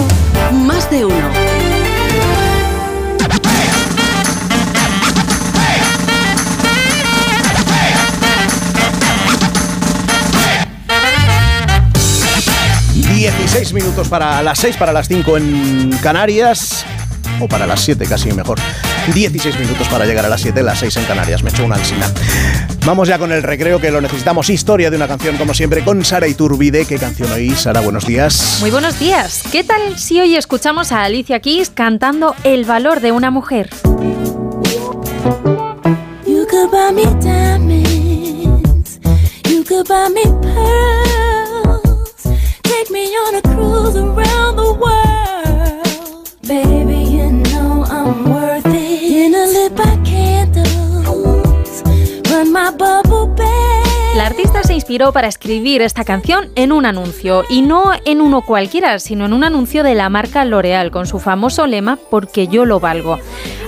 más 0.53 0.89
de 0.89 1.03
uno. 1.03 1.58
16 13.59 13.83
minutos 13.83 14.07
para 14.07 14.41
las 14.41 14.57
6, 14.57 14.77
para 14.77 14.93
las 14.93 15.09
5 15.09 15.35
en 15.35 15.89
Canarias. 16.01 16.85
O 17.41 17.47
para 17.49 17.67
las 17.67 17.81
7, 17.81 18.05
casi 18.07 18.31
mejor. 18.31 18.57
16 19.13 19.59
minutos 19.59 19.85
para 19.89 20.05
llegar 20.05 20.25
a 20.25 20.29
las 20.29 20.39
7, 20.39 20.63
las 20.63 20.79
6 20.79 20.95
en 20.95 21.03
Canarias. 21.03 21.43
Me 21.43 21.49
echo 21.49 21.65
una 21.65 21.75
alcina. 21.75 22.09
Vamos 22.85 23.09
ya 23.09 23.19
con 23.19 23.33
el 23.33 23.43
recreo 23.43 23.81
que 23.81 23.91
lo 23.91 23.99
necesitamos. 23.99 24.49
Historia 24.49 24.89
de 24.89 24.95
una 24.95 25.09
canción, 25.09 25.35
como 25.35 25.53
siempre, 25.53 25.83
con 25.83 26.05
Sara 26.05 26.29
Iturbide. 26.29 26.85
¿Qué 26.85 26.97
canción 26.97 27.29
hoy? 27.33 27.49
Sara, 27.49 27.81
buenos 27.81 28.05
días. 28.05 28.59
Muy 28.61 28.71
buenos 28.71 28.97
días. 28.97 29.43
¿Qué 29.51 29.65
tal 29.65 29.99
si 29.99 30.21
hoy 30.21 30.37
escuchamos 30.37 30.93
a 30.93 31.03
Alicia 31.03 31.41
Keys 31.41 31.69
cantando 31.69 32.35
El 32.45 32.63
valor 32.63 33.01
de 33.01 33.11
una 33.11 33.29
mujer? 33.29 33.69
You 36.25 36.47
could 36.49 36.71
buy 36.71 36.93
me 36.93 37.03
diamonds, 37.19 39.01
you 39.49 39.65
could 39.65 39.85
buy 39.85 40.07
me 40.09 40.23
pearls, 40.41 40.98
La 54.15 54.25
artista 54.25 54.63
se 54.63 54.73
inspiró 54.73 55.13
para 55.13 55.27
escribir 55.27 55.81
esta 55.81 56.03
canción 56.03 56.49
en 56.55 56.71
un 56.71 56.85
anuncio, 56.85 57.43
y 57.49 57.61
no 57.61 57.91
en 58.05 58.21
uno 58.21 58.41
cualquiera, 58.41 58.99
sino 58.99 59.25
en 59.25 59.33
un 59.33 59.43
anuncio 59.43 59.83
de 59.83 59.95
la 59.95 60.09
marca 60.09 60.43
L'Oreal, 60.45 60.91
con 60.91 61.07
su 61.07 61.19
famoso 61.19 61.67
lema 61.67 61.97
Porque 62.09 62.47
yo 62.47 62.65
lo 62.65 62.79
valgo. 62.79 63.17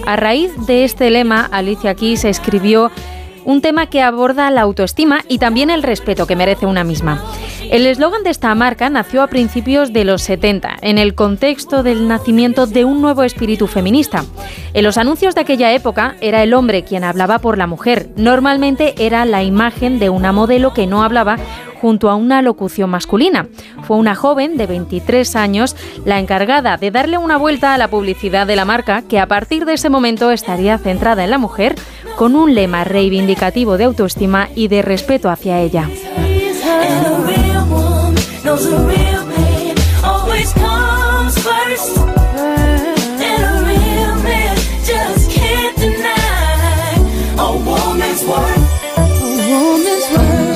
A 0.06 0.16
raíz 0.16 0.52
de 0.68 0.84
este 0.84 1.10
lema, 1.10 1.48
Alicia 1.52 1.96
Keys 1.96 2.26
escribió 2.26 2.92
un 3.46 3.62
tema 3.62 3.88
que 3.88 4.02
aborda 4.02 4.52
la 4.52 4.62
autoestima 4.62 5.22
y 5.28 5.38
también 5.38 5.70
el 5.70 5.84
respeto 5.84 6.28
que 6.28 6.36
merece 6.36 6.66
una 6.66 6.84
misma. 6.84 7.24
El 7.72 7.88
eslogan 7.88 8.24
de 8.24 8.32
esta 8.32 8.54
marca 8.54 8.90
nació 8.90 9.24
a 9.24 9.28
principios 9.28 9.94
de 9.94 10.04
los 10.04 10.24
70, 10.24 10.80
en 10.82 10.98
el 10.98 11.16
contexto 11.16 11.84
del 11.84 12.06
nacimiento 12.06 12.68
de 12.68 12.84
un 12.84 13.02
nuevo 13.02 13.24
espíritu 13.24 13.66
feminista. 13.66 14.26
En 14.74 14.84
los 14.84 14.98
anuncios 14.98 15.36
de 15.36 15.42
aquella 15.42 15.72
época 15.72 16.18
era 16.20 16.44
el 16.44 16.54
hombre 16.54 16.84
quien 16.84 17.06
hablaba 17.06 17.40
por 17.40 17.58
la 17.58 17.68
mujer. 17.68 18.10
Normalmente 18.18 18.94
era 18.98 19.24
la 19.24 19.44
imagen 19.44 20.00
de 20.00 20.10
una 20.10 20.34
modelo 20.34 20.74
que 20.74 20.86
no 20.86 21.02
hablaba 21.02 21.38
junto 21.80 22.10
a 22.10 22.16
una 22.16 22.42
locución 22.42 22.90
masculina. 22.90 23.48
Fue 23.84 23.96
una 23.96 24.16
joven 24.16 24.58
de 24.58 24.68
23 24.68 25.34
años 25.38 25.78
la 26.04 26.20
encargada 26.20 26.76
de 26.76 26.92
darle 26.92 27.18
una 27.18 27.38
vuelta 27.38 27.74
a 27.74 27.78
la 27.78 27.88
publicidad 27.88 28.48
de 28.48 28.58
la 28.58 28.66
marca, 28.66 29.02
que 29.04 29.18
a 29.18 29.28
partir 29.28 29.64
de 29.64 29.76
ese 29.76 29.90
momento 29.90 30.32
estaría 30.32 30.78
centrada 30.78 31.24
en 31.24 31.32
la 31.32 31.38
mujer, 31.38 31.76
con 32.18 32.36
un 32.36 32.54
lema 32.54 32.84
reivindicativo 32.84 33.78
de 33.78 33.86
autoestima 33.86 34.50
y 34.56 34.68
de 34.68 34.82
respeto 34.82 35.30
hacia 35.30 35.62
ella. 35.62 35.88
a 38.52 38.86
real 38.86 39.26
man 39.28 39.78
always 40.04 40.52
comes 40.52 41.38
first. 41.38 41.98
And 41.98 43.44
a 43.44 43.64
real 43.66 44.16
man 44.24 44.58
just 44.84 45.32
can't 45.32 45.78
deny 45.78 46.96
a 47.40 47.52
woman's 47.56 48.24
worth. 48.26 48.98
A 48.98 49.04
woman's 49.48 50.08
worth. 50.12 50.52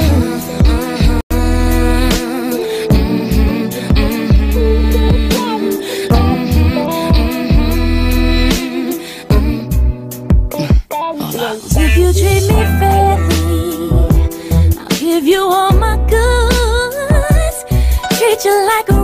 If 11.78 11.98
you 11.98 12.12
treat 12.12 12.44
me 12.50 12.64
fairly, 12.80 13.50
I'll 14.80 15.00
give 15.00 15.26
you 15.26 15.42
all 15.44 15.75
Treat 18.36 18.52
you 18.52 18.68
like 18.68 18.95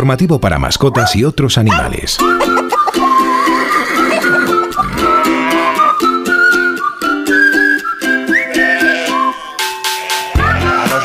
Informativo 0.00 0.40
para 0.40 0.58
mascotas 0.58 1.14
y 1.14 1.24
otros 1.24 1.58
animales. 1.58 2.16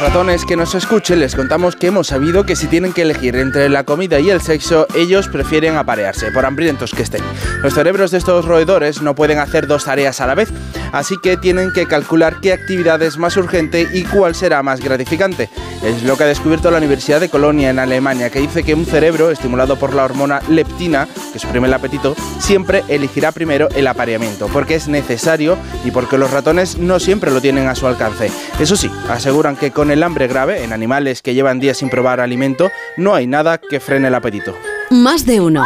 Ratones 0.05 0.45
que 0.45 0.55
nos 0.55 0.75
escuchen 0.75 1.19
les 1.19 1.35
contamos 1.35 1.75
que 1.75 1.87
hemos 1.87 2.07
sabido 2.07 2.45
que 2.45 2.55
si 2.55 2.67
tienen 2.67 2.93
que 2.93 3.01
elegir 3.01 3.35
entre 3.37 3.69
la 3.69 3.85
comida 3.85 4.19
y 4.19 4.29
el 4.29 4.39
sexo, 4.39 4.85
ellos 4.93 5.27
prefieren 5.27 5.77
aparearse, 5.77 6.31
por 6.31 6.45
hambrientos 6.45 6.91
que 6.91 7.01
estén. 7.01 7.23
Los 7.63 7.73
cerebros 7.73 8.11
de 8.11 8.19
estos 8.19 8.45
roedores 8.45 9.01
no 9.01 9.15
pueden 9.15 9.39
hacer 9.39 9.65
dos 9.65 9.85
tareas 9.85 10.21
a 10.21 10.27
la 10.27 10.35
vez, 10.35 10.49
así 10.91 11.15
que 11.23 11.37
tienen 11.37 11.73
que 11.73 11.87
calcular 11.87 12.39
qué 12.39 12.53
actividad 12.53 13.01
es 13.01 13.17
más 13.17 13.35
urgente 13.35 13.87
y 13.93 14.03
cuál 14.03 14.35
será 14.35 14.61
más 14.61 14.79
gratificante. 14.79 15.49
Es 15.83 16.03
lo 16.03 16.17
que 16.17 16.23
ha 16.23 16.27
descubierto 16.27 16.71
la 16.71 16.77
Universidad 16.77 17.19
de 17.19 17.29
Colonia 17.29 17.69
en 17.69 17.79
Alemania, 17.79 18.29
que 18.29 18.39
dice 18.39 18.63
que 18.63 18.73
un 18.73 18.85
cerebro 18.85 19.31
estimulado 19.31 19.75
por 19.75 19.93
la 19.93 20.05
hormona 20.05 20.41
leptina, 20.49 21.07
que 21.33 21.39
suprime 21.39 21.67
el 21.67 21.73
apetito, 21.73 22.15
siempre 22.39 22.83
elegirá 22.87 23.31
primero 23.31 23.69
el 23.75 23.87
apareamiento, 23.87 24.47
porque 24.51 24.75
es 24.75 24.87
necesario 24.87 25.57
y 25.83 25.91
porque 25.91 26.17
los 26.17 26.31
ratones 26.31 26.77
no 26.77 26.99
siempre 26.99 27.31
lo 27.31 27.41
tienen 27.41 27.67
a 27.67 27.75
su 27.75 27.87
alcance. 27.87 28.31
Eso 28.59 28.75
sí, 28.75 28.89
aseguran 29.09 29.55
que 29.55 29.71
con 29.71 29.91
el 29.91 29.94
hambre 30.03 30.27
grave, 30.27 30.63
en 30.63 30.73
animales 30.73 31.21
que 31.21 31.33
llevan 31.33 31.59
días 31.59 31.77
sin 31.77 31.89
probar 31.89 32.19
alimento, 32.19 32.71
no 32.97 33.15
hay 33.15 33.27
nada 33.27 33.57
que 33.57 33.79
frene 33.79 34.07
el 34.07 34.15
apetito. 34.15 34.57
Más 34.89 35.25
de 35.25 35.41
uno. 35.41 35.65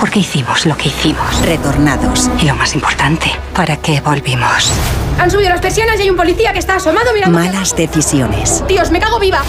¿Por 0.00 0.08
qué 0.08 0.20
hicimos 0.20 0.64
lo 0.64 0.74
que 0.78 0.88
hicimos? 0.88 1.42
Retornados. 1.44 2.30
Y 2.40 2.46
lo 2.46 2.56
más 2.56 2.74
importante, 2.74 3.26
¿para 3.54 3.76
qué 3.76 4.00
volvimos? 4.00 4.72
Han 5.18 5.30
subido 5.30 5.50
las 5.50 5.60
persianas 5.60 5.98
y 5.98 6.04
hay 6.04 6.10
un 6.10 6.16
policía 6.16 6.54
que 6.54 6.58
está 6.58 6.76
asomado 6.76 7.12
mirando. 7.12 7.38
Malas 7.38 7.76
decisiones. 7.76 8.64
Dios, 8.66 8.90
me 8.90 8.98
cago 8.98 9.20
viva. 9.20 9.42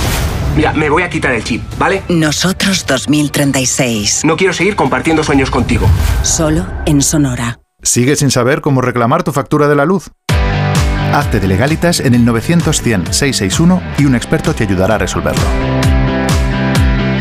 Mira, 0.54 0.74
me 0.74 0.89
voy 0.89 1.04
a 1.04 1.10
quitar 1.10 1.32
el 1.32 1.45
chip, 1.45 1.64
¿vale? 1.80 2.04
Nosotros 2.10 2.86
2036. 2.86 4.26
No 4.26 4.36
quiero 4.36 4.52
seguir 4.52 4.76
compartiendo 4.76 5.24
sueños 5.24 5.49
contigo. 5.49 5.88
Solo 6.22 6.68
en 6.86 7.02
Sonora. 7.02 7.60
¿Sigues 7.82 8.20
sin 8.20 8.30
saber 8.30 8.60
cómo 8.60 8.82
reclamar 8.82 9.24
tu 9.24 9.32
factura 9.32 9.70
de 9.70 9.78
la 9.78 9.86
luz? 9.86 10.12
Hazte 11.14 11.39
de 11.39 11.47
legalitas 11.47 12.02
en 12.02 12.14
el 12.14 12.26
900-100-661 12.26 13.82
y 13.99 14.06
un 14.06 14.16
experto 14.16 14.54
te 14.54 14.66
ayudará 14.66 14.95
a 14.95 14.97
resolverlo. 14.97 15.43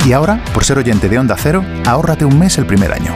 Y 0.07 0.13
ahora, 0.13 0.43
por 0.55 0.65
ser 0.65 0.79
oyente 0.79 1.09
de 1.09 1.19
Onda 1.19 1.37
Cero, 1.39 1.65
ahórrate 1.87 2.25
un 2.25 2.39
mes 2.39 2.57
el 2.59 2.67
primer 2.67 2.93
año. 2.93 3.15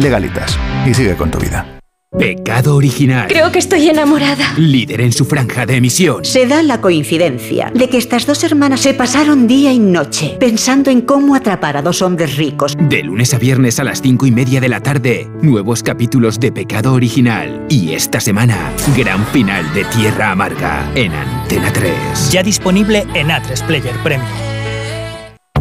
Legalitas. 0.00 0.58
Y 0.86 0.94
sigue 0.94 1.14
con 1.14 1.30
tu 1.30 1.38
vida. 1.38 1.78
Pecado 2.18 2.76
original. 2.76 3.26
Creo 3.28 3.50
que 3.50 3.58
estoy 3.58 3.88
enamorada. 3.88 4.52
Líder 4.58 5.00
en 5.00 5.12
su 5.12 5.24
franja 5.24 5.64
de 5.64 5.76
emisión. 5.76 6.24
Se 6.26 6.46
da 6.46 6.62
la 6.62 6.78
coincidencia 6.80 7.72
de 7.74 7.88
que 7.88 7.96
estas 7.96 8.26
dos 8.26 8.44
hermanas 8.44 8.80
se 8.80 8.92
pasaron 8.92 9.46
día 9.46 9.72
y 9.72 9.78
noche 9.78 10.36
pensando 10.38 10.90
en 10.90 11.00
cómo 11.00 11.34
atrapar 11.34 11.78
a 11.78 11.82
dos 11.82 12.02
hombres 12.02 12.36
ricos. 12.36 12.76
De 12.78 13.02
lunes 13.02 13.32
a 13.32 13.38
viernes 13.38 13.80
a 13.80 13.84
las 13.84 14.02
cinco 14.02 14.26
y 14.26 14.30
media 14.30 14.60
de 14.60 14.68
la 14.68 14.80
tarde, 14.80 15.30
nuevos 15.40 15.82
capítulos 15.82 16.38
de 16.38 16.52
Pecado 16.52 16.92
original. 16.92 17.64
Y 17.70 17.92
esta 17.92 18.20
semana, 18.20 18.72
gran 18.94 19.24
final 19.28 19.72
de 19.72 19.84
Tierra 19.86 20.32
Amarga 20.32 20.90
en 20.94 21.12
Antena 21.12 21.72
3. 21.72 22.30
Ya 22.30 22.42
disponible 22.42 23.06
en 23.14 23.28
A3 23.28 23.66
Player 23.66 23.96
Premium. 24.02 24.51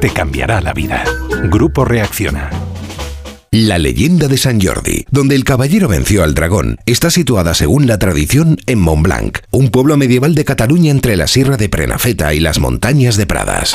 Te 0.00 0.10
cambiará 0.10 0.60
la 0.60 0.72
vida. 0.72 1.04
Grupo 1.44 1.84
Reacciona. 1.84 2.50
La 3.52 3.78
leyenda 3.78 4.26
de 4.26 4.36
San 4.36 4.60
Jordi, 4.60 5.06
donde 5.12 5.36
el 5.36 5.44
caballero 5.44 5.86
venció 5.86 6.24
al 6.24 6.34
dragón, 6.34 6.78
está 6.84 7.10
situada 7.10 7.54
según 7.54 7.86
la 7.86 8.00
tradición 8.00 8.58
en 8.66 8.80
Montblanc, 8.80 9.38
un 9.52 9.68
pueblo 9.68 9.96
medieval 9.96 10.34
de 10.34 10.44
Cataluña 10.44 10.90
entre 10.90 11.14
la 11.16 11.28
Sierra 11.28 11.56
de 11.56 11.68
Prenafeta 11.68 12.34
y 12.34 12.40
las 12.40 12.58
montañas 12.58 13.16
de 13.16 13.26
Pradas. 13.26 13.74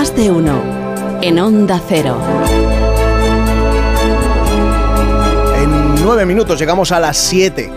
Más 0.00 0.16
de 0.16 0.30
uno. 0.30 0.62
En 1.20 1.38
Onda 1.38 1.78
Cero. 1.86 2.16
En 5.58 5.94
nueve 6.02 6.24
minutos 6.24 6.58
llegamos 6.58 6.90
a 6.90 7.00
las 7.00 7.18
7. 7.18 7.70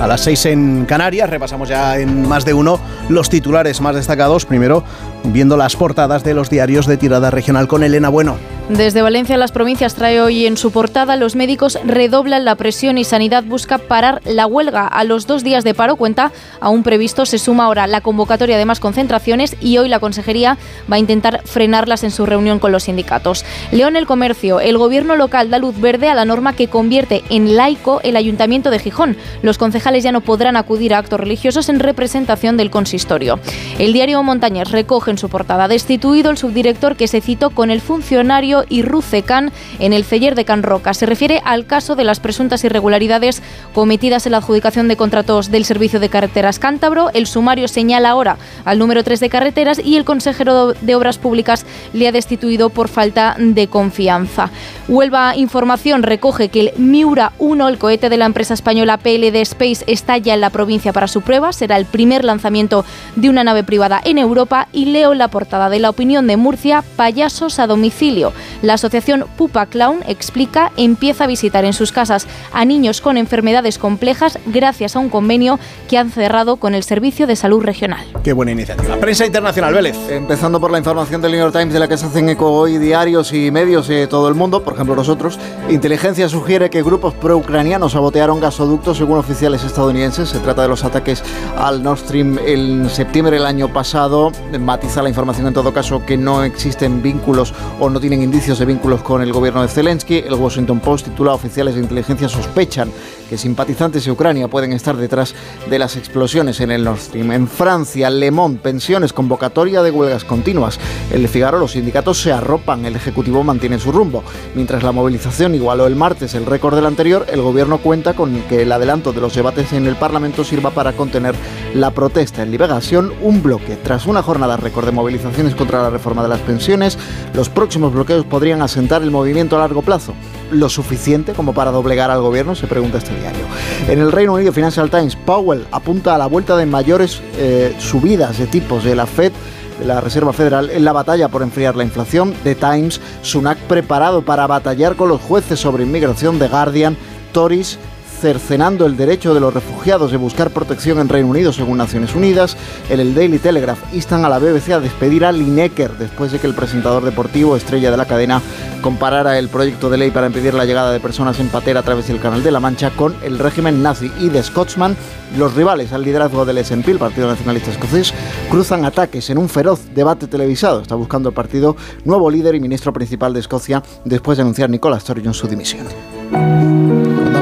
A 0.00 0.08
las 0.08 0.22
6 0.22 0.46
en 0.46 0.86
Canarias, 0.86 1.30
repasamos 1.30 1.68
ya 1.68 1.96
en 1.96 2.26
más 2.26 2.44
de 2.44 2.52
uno 2.52 2.80
los 3.08 3.30
titulares 3.30 3.80
más 3.80 3.94
destacados. 3.94 4.44
Primero, 4.44 4.82
viendo 5.22 5.56
las 5.56 5.76
portadas 5.76 6.24
de 6.24 6.34
los 6.34 6.50
diarios 6.50 6.88
de 6.88 6.96
tirada 6.96 7.30
regional 7.30 7.68
con 7.68 7.84
Elena 7.84 8.08
Bueno. 8.08 8.57
Desde 8.68 9.00
Valencia, 9.00 9.38
las 9.38 9.50
provincias 9.50 9.94
trae 9.94 10.20
hoy 10.20 10.44
en 10.44 10.58
su 10.58 10.70
portada 10.70 11.16
los 11.16 11.34
médicos 11.34 11.78
redoblan 11.86 12.44
la 12.44 12.54
presión 12.54 12.98
y 12.98 13.04
Sanidad 13.04 13.42
busca 13.42 13.78
parar 13.78 14.20
la 14.26 14.46
huelga. 14.46 14.86
A 14.86 15.04
los 15.04 15.26
dos 15.26 15.42
días 15.42 15.64
de 15.64 15.72
paro 15.72 15.96
cuenta 15.96 16.32
aún 16.60 16.82
previsto 16.82 17.24
se 17.24 17.38
suma 17.38 17.64
ahora 17.64 17.86
la 17.86 18.02
convocatoria 18.02 18.58
de 18.58 18.66
más 18.66 18.78
concentraciones 18.78 19.56
y 19.62 19.78
hoy 19.78 19.88
la 19.88 20.00
Consejería 20.00 20.58
va 20.90 20.96
a 20.96 20.98
intentar 20.98 21.40
frenarlas 21.46 22.04
en 22.04 22.10
su 22.10 22.26
reunión 22.26 22.58
con 22.58 22.70
los 22.70 22.82
sindicatos. 22.84 23.46
León 23.72 23.96
el 23.96 24.06
Comercio, 24.06 24.60
el 24.60 24.76
gobierno 24.76 25.16
local 25.16 25.48
da 25.48 25.58
luz 25.58 25.80
verde 25.80 26.10
a 26.10 26.14
la 26.14 26.26
norma 26.26 26.52
que 26.52 26.68
convierte 26.68 27.24
en 27.30 27.56
laico 27.56 28.02
el 28.04 28.16
Ayuntamiento 28.16 28.70
de 28.70 28.80
Gijón. 28.80 29.16
Los 29.40 29.56
concejales 29.56 30.04
ya 30.04 30.12
no 30.12 30.20
podrán 30.20 30.56
acudir 30.56 30.92
a 30.92 30.98
actos 30.98 31.18
religiosos 31.18 31.70
en 31.70 31.80
representación 31.80 32.58
del 32.58 32.70
consistorio. 32.70 33.40
El 33.78 33.94
diario 33.94 34.22
Montañés 34.22 34.70
recoge 34.70 35.10
en 35.10 35.16
su 35.16 35.30
portada 35.30 35.68
destituido 35.68 36.30
el 36.30 36.36
subdirector 36.36 36.96
que 36.96 37.08
se 37.08 37.22
citó 37.22 37.48
con 37.48 37.70
el 37.70 37.80
funcionario 37.80 38.57
y 38.68 38.82
Rucecan 38.82 39.52
en 39.78 39.92
el 39.92 40.04
Celler 40.04 40.34
de 40.34 40.44
Can 40.44 40.62
Roca. 40.62 40.94
Se 40.94 41.06
refiere 41.06 41.40
al 41.44 41.66
caso 41.66 41.96
de 41.96 42.04
las 42.04 42.20
presuntas 42.20 42.64
irregularidades 42.64 43.42
cometidas 43.74 44.26
en 44.26 44.32
la 44.32 44.38
adjudicación 44.38 44.88
de 44.88 44.96
contratos 44.96 45.50
del 45.50 45.64
Servicio 45.64 46.00
de 46.00 46.08
Carreteras 46.08 46.58
Cántabro. 46.58 47.10
El 47.14 47.26
sumario 47.26 47.68
señala 47.68 48.10
ahora 48.10 48.36
al 48.64 48.78
número 48.78 49.04
3 49.04 49.20
de 49.20 49.28
carreteras 49.28 49.80
y 49.84 49.96
el 49.96 50.04
consejero 50.04 50.72
de 50.72 50.94
Obras 50.94 51.18
Públicas 51.18 51.66
le 51.92 52.08
ha 52.08 52.12
destituido 52.12 52.70
por 52.70 52.88
falta 52.88 53.36
de 53.38 53.68
confianza. 53.68 54.50
Huelva 54.88 55.36
Información 55.36 56.02
recoge 56.02 56.48
que 56.48 56.60
el 56.60 56.72
Miura 56.76 57.32
1, 57.38 57.68
el 57.68 57.78
cohete 57.78 58.08
de 58.08 58.16
la 58.16 58.26
empresa 58.26 58.54
española 58.54 58.98
PLD 58.98 59.36
Space, 59.42 59.84
está 59.86 60.16
ya 60.18 60.34
en 60.34 60.40
la 60.40 60.50
provincia 60.50 60.92
para 60.92 61.08
su 61.08 61.20
prueba. 61.20 61.52
Será 61.52 61.76
el 61.76 61.84
primer 61.84 62.24
lanzamiento 62.24 62.84
de 63.16 63.28
una 63.28 63.44
nave 63.44 63.64
privada 63.64 64.00
en 64.04 64.18
Europa. 64.18 64.68
Y 64.72 64.86
leo 64.86 65.14
la 65.14 65.28
portada 65.28 65.68
de 65.68 65.78
la 65.78 65.90
opinión 65.90 66.26
de 66.26 66.36
Murcia, 66.36 66.82
payasos 66.96 67.58
a 67.58 67.66
domicilio. 67.66 68.32
La 68.62 68.74
asociación 68.74 69.26
Pupa 69.36 69.66
Clown 69.66 70.00
explica 70.06 70.72
empieza 70.76 71.24
a 71.24 71.26
visitar 71.26 71.64
en 71.64 71.72
sus 71.72 71.92
casas 71.92 72.26
a 72.52 72.64
niños 72.64 73.00
con 73.00 73.16
enfermedades 73.16 73.78
complejas 73.78 74.38
gracias 74.46 74.96
a 74.96 74.98
un 74.98 75.08
convenio 75.08 75.58
que 75.88 75.98
han 75.98 76.10
cerrado 76.10 76.56
con 76.56 76.74
el 76.74 76.82
Servicio 76.82 77.26
de 77.26 77.36
Salud 77.36 77.62
Regional. 77.62 78.04
Qué 78.24 78.32
buena 78.32 78.52
iniciativa. 78.52 78.96
Prensa 78.96 79.26
internacional, 79.26 79.74
Vélez. 79.74 79.96
Empezando 80.10 80.60
por 80.60 80.70
la 80.70 80.78
información 80.78 81.22
del 81.22 81.32
New 81.32 81.40
York 81.40 81.52
Times 81.52 81.72
de 81.72 81.78
la 81.78 81.88
que 81.88 81.96
se 81.96 82.06
hacen 82.06 82.28
eco 82.28 82.50
hoy 82.50 82.78
diarios 82.78 83.32
y 83.32 83.50
medios 83.50 83.88
de 83.88 84.06
todo 84.06 84.28
el 84.28 84.34
mundo, 84.34 84.64
por 84.64 84.74
ejemplo 84.74 84.96
nosotros. 84.96 85.38
Inteligencia 85.68 86.28
sugiere 86.28 86.70
que 86.70 86.82
grupos 86.82 87.14
pro-ucranianos 87.14 87.92
sabotearon 87.92 88.40
gasoductos 88.40 88.98
según 88.98 89.18
oficiales 89.18 89.62
estadounidenses. 89.62 90.30
Se 90.30 90.38
trata 90.40 90.62
de 90.62 90.68
los 90.68 90.84
ataques 90.84 91.22
al 91.56 91.82
Nord 91.82 91.98
Stream 91.98 92.38
en 92.44 92.90
septiembre 92.90 93.36
del 93.36 93.46
año 93.46 93.72
pasado. 93.72 94.32
Matiza 94.58 95.02
la 95.02 95.08
información 95.08 95.46
en 95.46 95.54
todo 95.54 95.72
caso 95.72 96.04
que 96.04 96.16
no 96.16 96.42
existen 96.42 97.02
vínculos 97.02 97.54
o 97.78 97.88
no 97.90 98.00
tienen 98.00 98.22
indicios 98.22 98.37
indicios 98.38 98.60
de 98.60 98.66
vínculos 98.66 99.02
con 99.02 99.20
el 99.20 99.32
gobierno 99.32 99.62
de 99.62 99.68
Zelensky. 99.68 100.18
El 100.18 100.34
Washington 100.34 100.78
Post 100.78 101.06
titula 101.06 101.32
Oficiales 101.32 101.74
de 101.74 101.80
inteligencia 101.80 102.28
sospechan 102.28 102.88
que 103.28 103.36
simpatizantes 103.36 104.04
de 104.04 104.12
Ucrania 104.12 104.48
pueden 104.48 104.72
estar 104.72 104.96
detrás 104.96 105.34
de 105.68 105.78
las 105.78 105.96
explosiones 105.96 106.60
en 106.60 106.70
el 106.70 106.84
Nord 106.84 107.00
Stream. 107.00 107.32
En 107.32 107.48
Francia, 107.48 108.08
Le 108.10 108.30
Monde, 108.30 108.60
pensiones, 108.60 109.12
convocatoria 109.12 109.82
de 109.82 109.90
huelgas 109.90 110.24
continuas. 110.24 110.78
En 111.10 111.28
Figaro, 111.28 111.58
los 111.58 111.72
sindicatos 111.72 112.22
se 112.22 112.32
arropan, 112.32 112.84
el 112.86 112.96
Ejecutivo 112.96 113.42
mantiene 113.44 113.78
su 113.78 113.92
rumbo. 113.92 114.22
Mientras 114.54 114.82
la 114.82 114.92
movilización 114.92 115.54
igualó 115.54 115.86
el 115.86 115.96
martes 115.96 116.34
el 116.34 116.46
récord 116.46 116.74
del 116.74 116.86
anterior, 116.86 117.26
el 117.30 117.42
Gobierno 117.42 117.78
cuenta 117.78 118.14
con 118.14 118.40
que 118.42 118.62
el 118.62 118.72
adelanto 118.72 119.12
de 119.12 119.20
los 119.20 119.34
debates 119.34 119.72
en 119.72 119.86
el 119.86 119.96
Parlamento 119.96 120.44
sirva 120.44 120.70
para 120.70 120.92
contener 120.92 121.34
la 121.74 121.90
protesta. 121.90 122.42
En 122.42 122.50
Liberación, 122.50 123.12
un 123.20 123.42
bloque. 123.42 123.76
Tras 123.76 124.06
una 124.06 124.22
jornada 124.22 124.56
récord 124.56 124.86
de 124.86 124.92
movilizaciones 124.92 125.54
contra 125.54 125.82
la 125.82 125.90
reforma 125.90 126.22
de 126.22 126.28
las 126.28 126.40
pensiones, 126.40 126.96
los 127.34 127.48
próximos 127.48 127.92
bloqueos 127.92 128.24
podrían 128.28 128.62
asentar 128.62 129.02
el 129.02 129.10
movimiento 129.10 129.56
a 129.56 129.60
largo 129.60 129.82
plazo. 129.82 130.14
¿Lo 130.50 130.68
suficiente 130.68 131.32
como 131.32 131.52
para 131.52 131.70
doblegar 131.70 132.10
al 132.10 132.20
gobierno? 132.20 132.54
Se 132.54 132.66
pregunta 132.66 132.98
este 132.98 133.18
diario. 133.18 133.44
En 133.88 133.98
el 133.98 134.12
Reino 134.12 134.34
Unido, 134.34 134.52
Financial 134.52 134.90
Times, 134.90 135.16
Powell 135.16 135.66
apunta 135.72 136.14
a 136.14 136.18
la 136.18 136.26
vuelta 136.26 136.56
de 136.56 136.66
mayores 136.66 137.20
eh, 137.36 137.74
subidas 137.78 138.38
de 138.38 138.46
tipos 138.46 138.84
de 138.84 138.94
la 138.94 139.06
Fed 139.06 139.32
de 139.78 139.86
la 139.86 140.00
Reserva 140.00 140.32
Federal 140.32 140.70
en 140.70 140.84
la 140.84 140.92
batalla 140.92 141.28
por 141.28 141.42
enfriar 141.42 141.76
la 141.76 141.84
inflación. 141.84 142.34
The 142.42 142.54
Times, 142.54 143.00
Sunak 143.22 143.58
preparado 143.58 144.22
para 144.22 144.46
batallar 144.46 144.96
con 144.96 145.08
los 145.08 145.20
jueces 145.20 145.60
sobre 145.60 145.84
inmigración. 145.84 146.38
The 146.38 146.48
Guardian, 146.48 146.96
Tories 147.32 147.78
cercenando 148.20 148.86
el 148.86 148.96
derecho 148.96 149.32
de 149.32 149.40
los 149.40 149.54
refugiados 149.54 150.10
de 150.10 150.16
buscar 150.16 150.50
protección 150.50 150.98
en 150.98 151.08
Reino 151.08 151.28
Unido, 151.28 151.52
según 151.52 151.78
Naciones 151.78 152.14
Unidas. 152.14 152.56
En 152.90 153.00
el 153.00 153.14
Daily 153.14 153.38
Telegraph 153.38 153.78
instan 153.92 154.24
a 154.24 154.28
la 154.28 154.38
BBC 154.38 154.70
a 154.70 154.80
despedir 154.80 155.24
a 155.24 155.32
Lineker 155.32 155.92
después 155.92 156.32
de 156.32 156.38
que 156.38 156.46
el 156.46 156.54
presentador 156.54 157.04
deportivo, 157.04 157.56
estrella 157.56 157.90
de 157.90 157.96
la 157.96 158.06
cadena, 158.06 158.42
comparara 158.82 159.38
el 159.38 159.48
proyecto 159.48 159.88
de 159.90 159.98
ley 159.98 160.10
para 160.10 160.26
impedir 160.26 160.54
la 160.54 160.64
llegada 160.64 160.92
de 160.92 161.00
personas 161.00 161.38
en 161.38 161.48
patera 161.48 161.80
a 161.80 161.82
través 161.82 162.08
del 162.08 162.20
Canal 162.20 162.42
de 162.42 162.50
la 162.50 162.60
Mancha 162.60 162.90
con 162.90 163.14
el 163.22 163.38
régimen 163.38 163.82
nazi. 163.82 164.10
Y 164.18 164.28
de 164.28 164.42
Scotsman, 164.42 164.96
los 165.36 165.54
rivales 165.54 165.92
al 165.92 166.02
liderazgo 166.02 166.44
del 166.44 166.64
SNP, 166.64 166.88
el 166.88 166.98
Partido 166.98 167.28
Nacionalista 167.28 167.70
Escocés, 167.70 168.12
cruzan 168.50 168.84
ataques 168.84 169.30
en 169.30 169.38
un 169.38 169.48
feroz 169.48 169.80
debate 169.94 170.26
televisado. 170.26 170.80
Está 170.80 170.96
buscando 170.96 171.28
el 171.28 171.34
partido 171.34 171.76
nuevo 172.04 172.30
líder 172.30 172.54
y 172.54 172.60
ministro 172.60 172.92
principal 172.92 173.32
de 173.32 173.40
Escocia 173.40 173.82
después 174.04 174.38
de 174.38 174.42
anunciar 174.42 174.70
Nicola 174.70 174.98
Sturgeon 174.98 175.34
su 175.34 175.46
dimisión. 175.46 175.86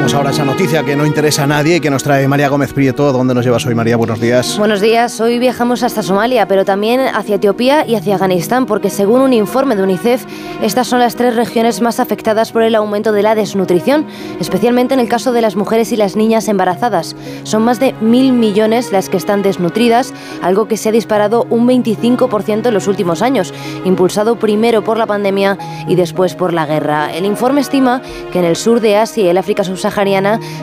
Contamos 0.07 0.19
ahora 0.19 0.31
esa 0.31 0.45
noticia 0.45 0.85
que 0.85 0.95
no 0.95 1.05
interesa 1.05 1.43
a 1.43 1.47
nadie 1.49 1.77
y 1.77 1.81
que 1.81 1.91
nos 1.91 2.05
trae 2.05 2.29
María 2.29 2.49
Gómez 2.49 2.73
Prieto. 2.73 3.11
¿Dónde 3.11 3.35
nos 3.35 3.45
llevas 3.45 3.67
hoy, 3.67 3.75
María? 3.75 3.97
Buenos 3.97 4.21
días. 4.21 4.57
Buenos 4.57 4.81
días, 4.81 5.21
hoy 5.21 5.41
viajamos 5.41 5.83
hasta 5.83 6.01
Somalia, 6.01 6.47
pero 6.47 6.65
también 6.65 7.01
hacia 7.01 7.35
Etiopía 7.35 7.85
y 7.85 7.97
hacia 7.97 8.15
Afganistán, 8.15 8.67
porque 8.67 8.89
según 8.89 9.21
un 9.21 9.33
informe 9.33 9.75
de 9.75 9.83
UNICEF, 9.83 10.25
estas 10.63 10.87
son 10.87 11.01
las 11.01 11.17
tres 11.17 11.35
regiones 11.35 11.81
más 11.81 11.99
afectadas 11.99 12.53
por 12.53 12.63
el 12.63 12.77
aumento 12.77 13.11
de 13.11 13.25
la 13.25 13.35
desnutrición, 13.35 14.07
especialmente 14.39 14.95
en 14.95 15.01
el 15.01 15.09
caso 15.09 15.33
de 15.33 15.41
las 15.41 15.57
mujeres 15.57 15.91
y 15.91 15.97
las 15.97 16.15
niñas 16.15 16.47
embarazadas. 16.47 17.17
Son 17.43 17.65
más 17.65 17.81
de 17.81 17.93
mil 18.01 18.33
millones 18.33 18.93
las 18.93 19.09
que 19.09 19.17
están 19.17 19.43
desnutridas, 19.43 20.15
algo 20.41 20.69
que 20.69 20.77
se 20.77 20.91
ha 20.91 20.93
disparado 20.93 21.49
un 21.51 21.67
25% 21.67 22.69
en 22.69 22.75
los 22.75 22.87
últimos 22.87 23.23
años, 23.23 23.53
impulsado 23.85 24.39
primero 24.39 24.85
por 24.85 24.99
la 24.99 25.07
pandemia 25.07 25.59
y 25.89 25.97
después 25.97 26.37
por 26.37 26.53
la 26.53 26.65
guerra. 26.65 27.13
El 27.13 27.25
informe 27.25 27.61
estima 27.61 28.03
que 28.33 28.39
en 28.39 28.45
el 28.45 28.55
sur 28.55 28.81
de 28.81 28.99
Asia 28.99 29.25
y 29.25 29.29
el 29.29 29.39
África 29.39 29.65
subsahariana 29.65 29.96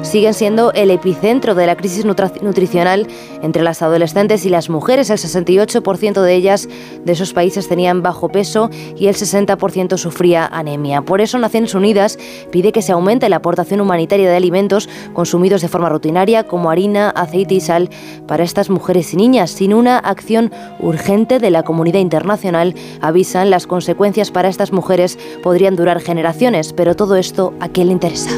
siguen 0.01 0.33
siendo 0.33 0.71
el 0.73 0.91
epicentro 0.91 1.55
de 1.55 1.65
la 1.65 1.75
crisis 1.75 2.05
nutricional 2.05 3.07
entre 3.41 3.63
las 3.63 3.81
adolescentes 3.81 4.45
y 4.45 4.49
las 4.49 4.69
mujeres. 4.69 5.09
El 5.09 5.17
68% 5.17 6.21
de 6.21 6.35
ellas 6.35 6.69
de 7.03 7.11
esos 7.11 7.33
países 7.33 7.67
tenían 7.67 8.01
bajo 8.03 8.29
peso 8.29 8.69
y 8.95 9.07
el 9.07 9.15
60% 9.15 9.97
sufría 9.97 10.45
anemia. 10.45 11.01
Por 11.01 11.21
eso 11.21 11.37
Naciones 11.37 11.73
Unidas 11.73 12.17
pide 12.51 12.71
que 12.71 12.81
se 12.81 12.91
aumente 12.91 13.29
la 13.29 13.37
aportación 13.37 13.81
humanitaria 13.81 14.29
de 14.29 14.35
alimentos 14.35 14.87
consumidos 15.13 15.61
de 15.61 15.67
forma 15.67 15.89
rutinaria 15.89 16.43
como 16.43 16.69
harina, 16.69 17.09
aceite 17.09 17.55
y 17.55 17.61
sal 17.61 17.89
para 18.27 18.43
estas 18.43 18.69
mujeres 18.69 19.13
y 19.13 19.17
niñas. 19.17 19.51
Sin 19.51 19.73
una 19.73 19.97
acción 19.97 20.51
urgente 20.79 21.39
de 21.39 21.49
la 21.49 21.63
comunidad 21.63 21.99
internacional, 21.99 22.75
avisan 23.01 23.49
las 23.49 23.67
consecuencias 23.67 24.31
para 24.31 24.49
estas 24.49 24.71
mujeres 24.71 25.17
podrían 25.41 25.75
durar 25.75 25.99
generaciones, 25.99 26.73
pero 26.73 26.95
todo 26.95 27.15
esto 27.15 27.53
a 27.59 27.69
quién 27.69 27.87
le 27.87 27.93
interesa. 27.93 28.31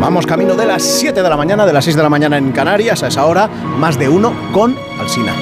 Vamos 0.00 0.26
camino 0.26 0.56
de 0.56 0.64
las 0.64 0.82
7 0.82 1.22
de 1.22 1.28
la 1.28 1.36
mañana, 1.36 1.66
de 1.66 1.74
las 1.74 1.84
6 1.84 1.94
de 1.94 2.02
la 2.02 2.08
mañana 2.08 2.38
en 2.38 2.52
Canarias, 2.52 3.02
a 3.02 3.08
esa 3.08 3.26
hora, 3.26 3.46
más 3.46 3.98
de 3.98 4.08
uno 4.08 4.32
con 4.50 4.74
Alsina. 4.98 5.34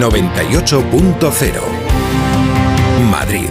...98.0... 0.00 1.60
Madrid. 3.10 3.50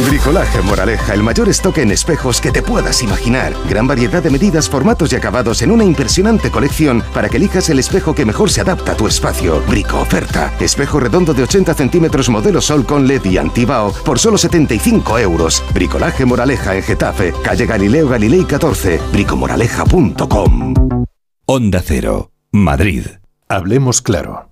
Bricolaje 0.00 0.60
Moraleja, 0.62 1.14
el 1.14 1.22
mayor 1.22 1.48
stock 1.50 1.78
en 1.78 1.90
espejos 1.90 2.40
que 2.40 2.50
te 2.50 2.62
puedas 2.62 3.02
imaginar. 3.02 3.54
Gran 3.68 3.86
variedad 3.86 4.22
de 4.22 4.30
medidas, 4.30 4.68
formatos 4.68 5.12
y 5.12 5.16
acabados 5.16 5.62
en 5.62 5.70
una 5.70 5.84
impresionante 5.84 6.50
colección 6.50 7.02
para 7.14 7.28
que 7.28 7.36
elijas 7.36 7.68
el 7.70 7.78
espejo 7.78 8.14
que 8.14 8.24
mejor 8.24 8.50
se 8.50 8.60
adapta 8.60 8.92
a 8.92 8.96
tu 8.96 9.06
espacio. 9.06 9.62
Brico 9.68 10.00
oferta. 10.00 10.52
Espejo 10.60 10.98
redondo 10.98 11.34
de 11.34 11.42
80 11.44 11.74
centímetros 11.74 12.28
modelo 12.28 12.60
Sol 12.60 12.84
con 12.86 13.06
LED 13.06 13.24
y 13.26 13.38
antibao 13.38 13.92
por 14.04 14.18
solo 14.18 14.38
75 14.38 15.18
euros. 15.18 15.62
Bricolaje 15.74 16.24
Moraleja 16.24 16.74
en 16.76 16.82
Getafe, 16.82 17.32
calle 17.42 17.66
Galileo 17.66 18.08
Galilei 18.08 18.44
14, 18.44 19.00
bricomoraleja.com. 19.12 20.74
Onda 21.46 21.82
Cero, 21.84 22.30
Madrid. 22.50 23.06
Hablemos 23.48 24.00
claro. 24.00 24.51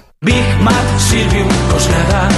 Big 0.23 0.45
Mat 0.61 0.99
Silviu 0.99 1.47
Coslada. 1.71 2.29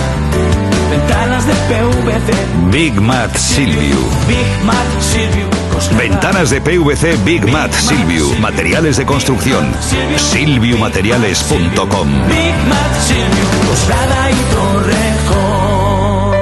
Ventanas 0.90 1.46
de 1.46 1.54
PVC. 1.68 2.34
Big 2.72 2.94
Mat 3.02 3.36
Silviu. 3.36 3.98
Big 4.26 4.64
Mat 4.64 5.02
Silviu 5.02 5.50
Ventanas 5.98 6.50
de 6.50 6.62
PVC 6.62 7.18
Big 7.26 7.46
Mat 7.52 7.74
Silviu. 7.74 8.40
Materiales 8.40 8.96
de 8.96 9.06
construcción. 9.06 9.70
Silviumateriales.com. 10.16 12.08
Big 12.30 12.56
Mat 12.70 13.02
Silviu 13.06 13.48
Coslada 13.68 14.32
y 14.32 14.36
Torrejón. 14.56 16.38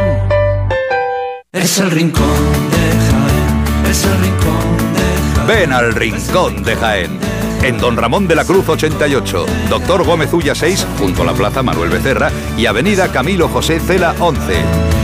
Es 1.54 1.80
el 1.80 1.90
rincón 1.90 2.70
de 2.70 2.92
Jaén. 3.10 3.90
Es 3.90 4.06
el 4.06 4.16
rincón 4.20 4.78
de 4.94 5.02
Jaén. 5.34 5.48
Ven 5.48 5.74
al 5.74 5.96
Rincón 5.96 6.62
de 6.64 6.76
Jaén. 6.76 7.20
En 7.64 7.78
Don 7.78 7.96
Ramón 7.96 8.28
de 8.28 8.36
la 8.36 8.44
Cruz 8.44 8.68
88, 8.68 9.46
Doctor 9.70 10.04
Gómez 10.04 10.34
Ulla 10.34 10.56
6, 10.56 10.88
junto 10.98 11.22
a 11.22 11.26
la 11.26 11.34
Plaza 11.34 11.62
Manuel 11.62 11.92
Becerra 11.92 12.32
y 12.58 12.66
Avenida 12.66 13.12
Camilo 13.12 13.48
José 13.50 13.80
Cela 13.80 14.16
11. 14.20 14.62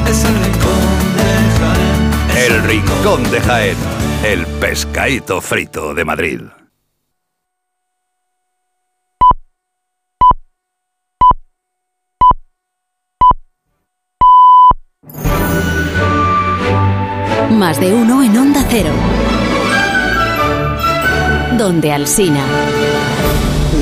Es 0.09 0.23
el 0.23 0.33
rincón 0.43 0.93
de 1.15 1.51
Jaén. 1.59 2.47
El 2.47 2.63
Rincón 2.63 3.31
de 3.31 3.41
Jaén. 3.41 3.77
El 4.23 4.45
pescadito 4.59 5.39
frito 5.39 5.93
de 5.93 6.05
Madrid. 6.05 6.41
Más 17.51 17.79
de 17.79 17.93
uno 17.93 18.23
en 18.23 18.35
Onda 18.35 18.65
Cero. 18.69 18.91
Donde 21.57 21.91
Alsina. 21.91 22.45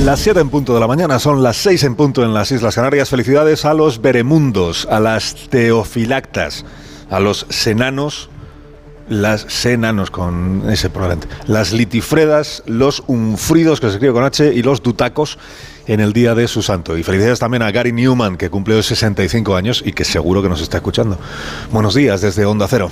Las 0.06 0.22
7 0.22 0.40
en 0.40 0.50
punto 0.50 0.74
de 0.74 0.80
la 0.80 0.88
mañana, 0.88 1.20
son 1.20 1.44
las 1.44 1.58
6 1.58 1.84
en 1.84 1.96
punto 1.96 2.24
en 2.24 2.34
las 2.34 2.52
Islas 2.52 2.76
Canarias. 2.76 3.10
Felicidades 3.10 3.66
a 3.66 3.74
los 3.74 4.02
beremundos, 4.02 4.88
a 4.90 5.00
las 5.02 5.36
teofilactas, 5.50 6.64
a 7.10 7.20
los 7.20 7.46
senanos, 7.50 8.30
las 9.10 9.42
senanos 9.42 10.10
con 10.10 10.64
ese 10.70 10.90
probablemente, 10.90 11.28
las 11.48 11.74
litifredas, 11.74 12.64
los 12.66 13.04
unfridos, 13.08 13.82
que 13.82 13.88
se 13.88 13.94
escribe 13.94 14.14
con 14.14 14.24
H, 14.24 14.54
y 14.54 14.64
los 14.64 14.82
dutacos 14.82 15.38
en 15.86 16.00
el 16.00 16.14
día 16.14 16.34
de 16.34 16.48
su 16.48 16.62
santo. 16.62 16.98
Y 16.98 17.04
felicidades 17.04 17.40
también 17.40 17.62
a 17.62 17.72
Gary 17.72 17.92
Newman, 17.92 18.38
que 18.38 18.50
cumple 18.50 18.76
hoy 18.76 18.84
65 18.84 19.56
años 19.56 19.84
y 19.86 19.92
que 19.92 20.06
seguro 20.06 20.42
que 20.42 20.50
nos 20.50 20.62
está 20.62 20.78
escuchando. 20.78 21.18
Buenos 21.72 21.94
días 21.94 22.22
desde 22.22 22.46
Onda 22.46 22.68
Cero. 22.70 22.90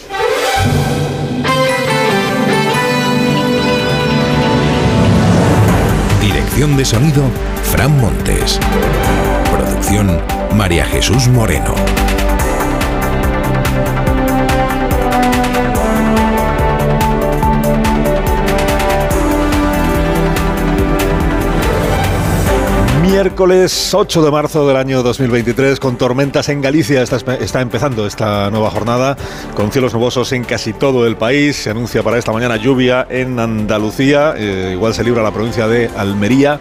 Dirección 6.53 6.77
de 6.77 6.85
sonido, 6.85 7.23
Fran 7.63 7.99
Montes. 7.99 8.59
Producción, 9.51 10.21
María 10.55 10.85
Jesús 10.85 11.27
Moreno. 11.27 11.73
Miércoles 23.23 23.93
8 23.93 24.21
de 24.21 24.31
marzo 24.31 24.67
del 24.67 24.75
año 24.75 25.01
2023, 25.01 25.79
con 25.79 25.97
tormentas 25.97 26.49
en 26.49 26.59
Galicia, 26.59 27.01
está, 27.01 27.35
está, 27.35 27.61
empezando 27.61 28.05
esta 28.05 28.51
nueva 28.51 28.69
jornada, 28.69 29.15
con 29.55 29.71
cielos 29.71 29.93
nubosos 29.93 30.33
en 30.33 30.43
casi 30.43 30.73
todo 30.73 31.07
el 31.07 31.15
país. 31.15 31.55
Se 31.55 31.69
anuncia 31.69 32.03
para 32.03 32.17
esta 32.17 32.33
mañana 32.33 32.57
lluvia 32.57 33.07
en 33.09 33.39
Andalucía, 33.39 34.33
eh, 34.35 34.71
igual 34.73 34.93
se 34.93 35.05
libra 35.05 35.23
la 35.23 35.31
provincia 35.31 35.69
de 35.69 35.89
Almería. 35.95 36.59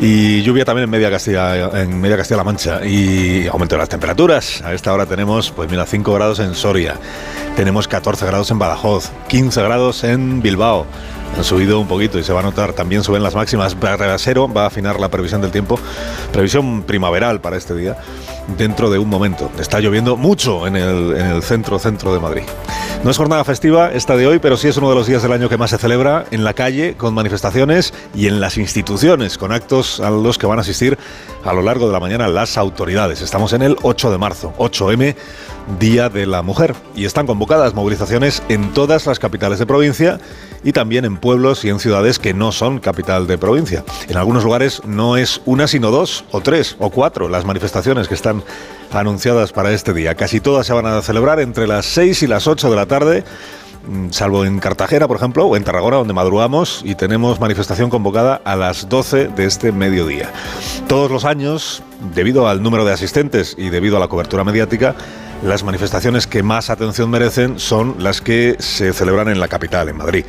Y 0.00 0.42
lluvia 0.42 0.64
también 0.64 0.84
en 0.84 0.90
media 0.90 1.10
Castilla, 1.10 1.82
en 1.82 2.00
media 2.00 2.16
Castilla-La 2.16 2.44
Mancha. 2.44 2.86
Y 2.86 3.48
aumento 3.48 3.74
de 3.74 3.80
las 3.80 3.88
temperaturas. 3.88 4.62
A 4.62 4.72
esta 4.72 4.94
hora 4.94 5.06
tenemos, 5.06 5.50
pues 5.50 5.68
mira, 5.68 5.86
5 5.86 6.14
grados 6.14 6.38
en 6.38 6.54
Soria. 6.54 6.94
Tenemos 7.56 7.88
14 7.88 8.24
grados 8.26 8.48
en 8.52 8.60
Badajoz, 8.60 9.10
15 9.26 9.60
grados 9.62 10.04
en 10.04 10.40
Bilbao. 10.40 10.86
Han 11.36 11.44
subido 11.44 11.80
un 11.80 11.88
poquito 11.88 12.18
y 12.18 12.24
se 12.24 12.32
va 12.32 12.40
a 12.40 12.42
notar. 12.42 12.72
También 12.72 13.02
suben 13.02 13.22
las 13.22 13.34
máximas. 13.34 13.76
Cero 14.18 14.50
va 14.54 14.64
a 14.64 14.66
afinar 14.66 15.00
la 15.00 15.08
previsión 15.08 15.40
del 15.40 15.50
tiempo. 15.50 15.78
Previsión 16.32 16.82
primaveral 16.82 17.40
para 17.40 17.56
este 17.56 17.74
día. 17.74 17.96
Dentro 18.56 18.90
de 18.90 18.98
un 18.98 19.08
momento. 19.08 19.50
Está 19.58 19.80
lloviendo 19.80 20.16
mucho 20.16 20.66
en 20.66 20.76
el, 20.76 21.16
en 21.16 21.26
el 21.26 21.42
centro, 21.42 21.78
centro 21.78 22.12
de 22.12 22.20
Madrid. 22.20 22.42
No 23.02 23.10
es 23.10 23.16
jornada 23.16 23.44
festiva 23.44 23.90
esta 23.92 24.14
de 24.14 24.26
hoy, 24.26 24.40
pero 24.40 24.58
sí 24.58 24.68
es 24.68 24.76
uno 24.76 24.90
de 24.90 24.94
los 24.94 25.06
días 25.06 25.22
del 25.22 25.32
año 25.32 25.48
que 25.48 25.56
más 25.56 25.70
se 25.70 25.78
celebra 25.78 26.26
en 26.30 26.44
la 26.44 26.52
calle, 26.52 26.96
con 26.96 27.14
manifestaciones 27.14 27.94
y 28.14 28.26
en 28.26 28.40
las 28.40 28.58
instituciones, 28.58 29.38
con 29.38 29.52
actos 29.52 30.00
a 30.00 30.10
los 30.10 30.36
que 30.36 30.46
van 30.46 30.58
a 30.58 30.60
asistir 30.60 30.98
a 31.42 31.54
lo 31.54 31.62
largo 31.62 31.86
de 31.86 31.94
la 31.94 32.00
mañana 32.00 32.28
las 32.28 32.58
autoridades. 32.58 33.22
Estamos 33.22 33.54
en 33.54 33.62
el 33.62 33.76
8 33.82 34.10
de 34.10 34.18
marzo, 34.18 34.52
8M, 34.58 35.14
Día 35.78 36.08
de 36.08 36.26
la 36.26 36.42
Mujer, 36.42 36.74
y 36.94 37.06
están 37.06 37.26
convocadas 37.26 37.74
movilizaciones 37.74 38.42
en 38.48 38.72
todas 38.74 39.06
las 39.06 39.18
capitales 39.18 39.58
de 39.58 39.66
provincia 39.66 40.18
y 40.62 40.72
también 40.72 41.04
en 41.04 41.16
pueblos 41.16 41.64
y 41.64 41.70
en 41.70 41.78
ciudades 41.78 42.18
que 42.18 42.34
no 42.34 42.52
son 42.52 42.80
capital 42.80 43.26
de 43.26 43.38
provincia. 43.38 43.84
En 44.08 44.16
algunos 44.16 44.44
lugares 44.44 44.82
no 44.84 45.16
es 45.16 45.40
una, 45.46 45.66
sino 45.66 45.90
dos, 45.90 46.24
o 46.32 46.40
tres, 46.40 46.76
o 46.78 46.90
cuatro 46.90 47.28
las 47.28 47.44
manifestaciones 47.44 48.08
que 48.08 48.14
están 48.14 48.39
anunciadas 48.92 49.52
para 49.52 49.70
este 49.72 49.92
día. 49.92 50.14
Casi 50.14 50.40
todas 50.40 50.66
se 50.66 50.72
van 50.72 50.86
a 50.86 51.02
celebrar 51.02 51.40
entre 51.40 51.66
las 51.66 51.86
6 51.86 52.22
y 52.22 52.26
las 52.26 52.46
8 52.46 52.70
de 52.70 52.76
la 52.76 52.86
tarde 52.86 53.24
salvo 54.10 54.44
en 54.44 54.58
Cartagena, 54.58 55.08
por 55.08 55.16
ejemplo, 55.16 55.46
o 55.46 55.56
en 55.56 55.64
Tarragona, 55.64 55.96
donde 55.96 56.12
madrugamos 56.12 56.82
y 56.84 56.94
tenemos 56.94 57.40
manifestación 57.40 57.90
convocada 57.90 58.40
a 58.44 58.56
las 58.56 58.88
12 58.88 59.28
de 59.28 59.44
este 59.44 59.72
mediodía. 59.72 60.30
Todos 60.88 61.10
los 61.10 61.24
años, 61.24 61.82
debido 62.14 62.48
al 62.48 62.62
número 62.62 62.84
de 62.84 62.92
asistentes 62.92 63.54
y 63.58 63.70
debido 63.70 63.96
a 63.96 64.00
la 64.00 64.08
cobertura 64.08 64.44
mediática, 64.44 64.94
las 65.42 65.64
manifestaciones 65.64 66.26
que 66.26 66.42
más 66.42 66.68
atención 66.68 67.08
merecen 67.08 67.58
son 67.58 67.96
las 67.98 68.20
que 68.20 68.56
se 68.58 68.92
celebran 68.92 69.28
en 69.28 69.40
la 69.40 69.48
capital, 69.48 69.88
en 69.88 69.96
Madrid. 69.96 70.24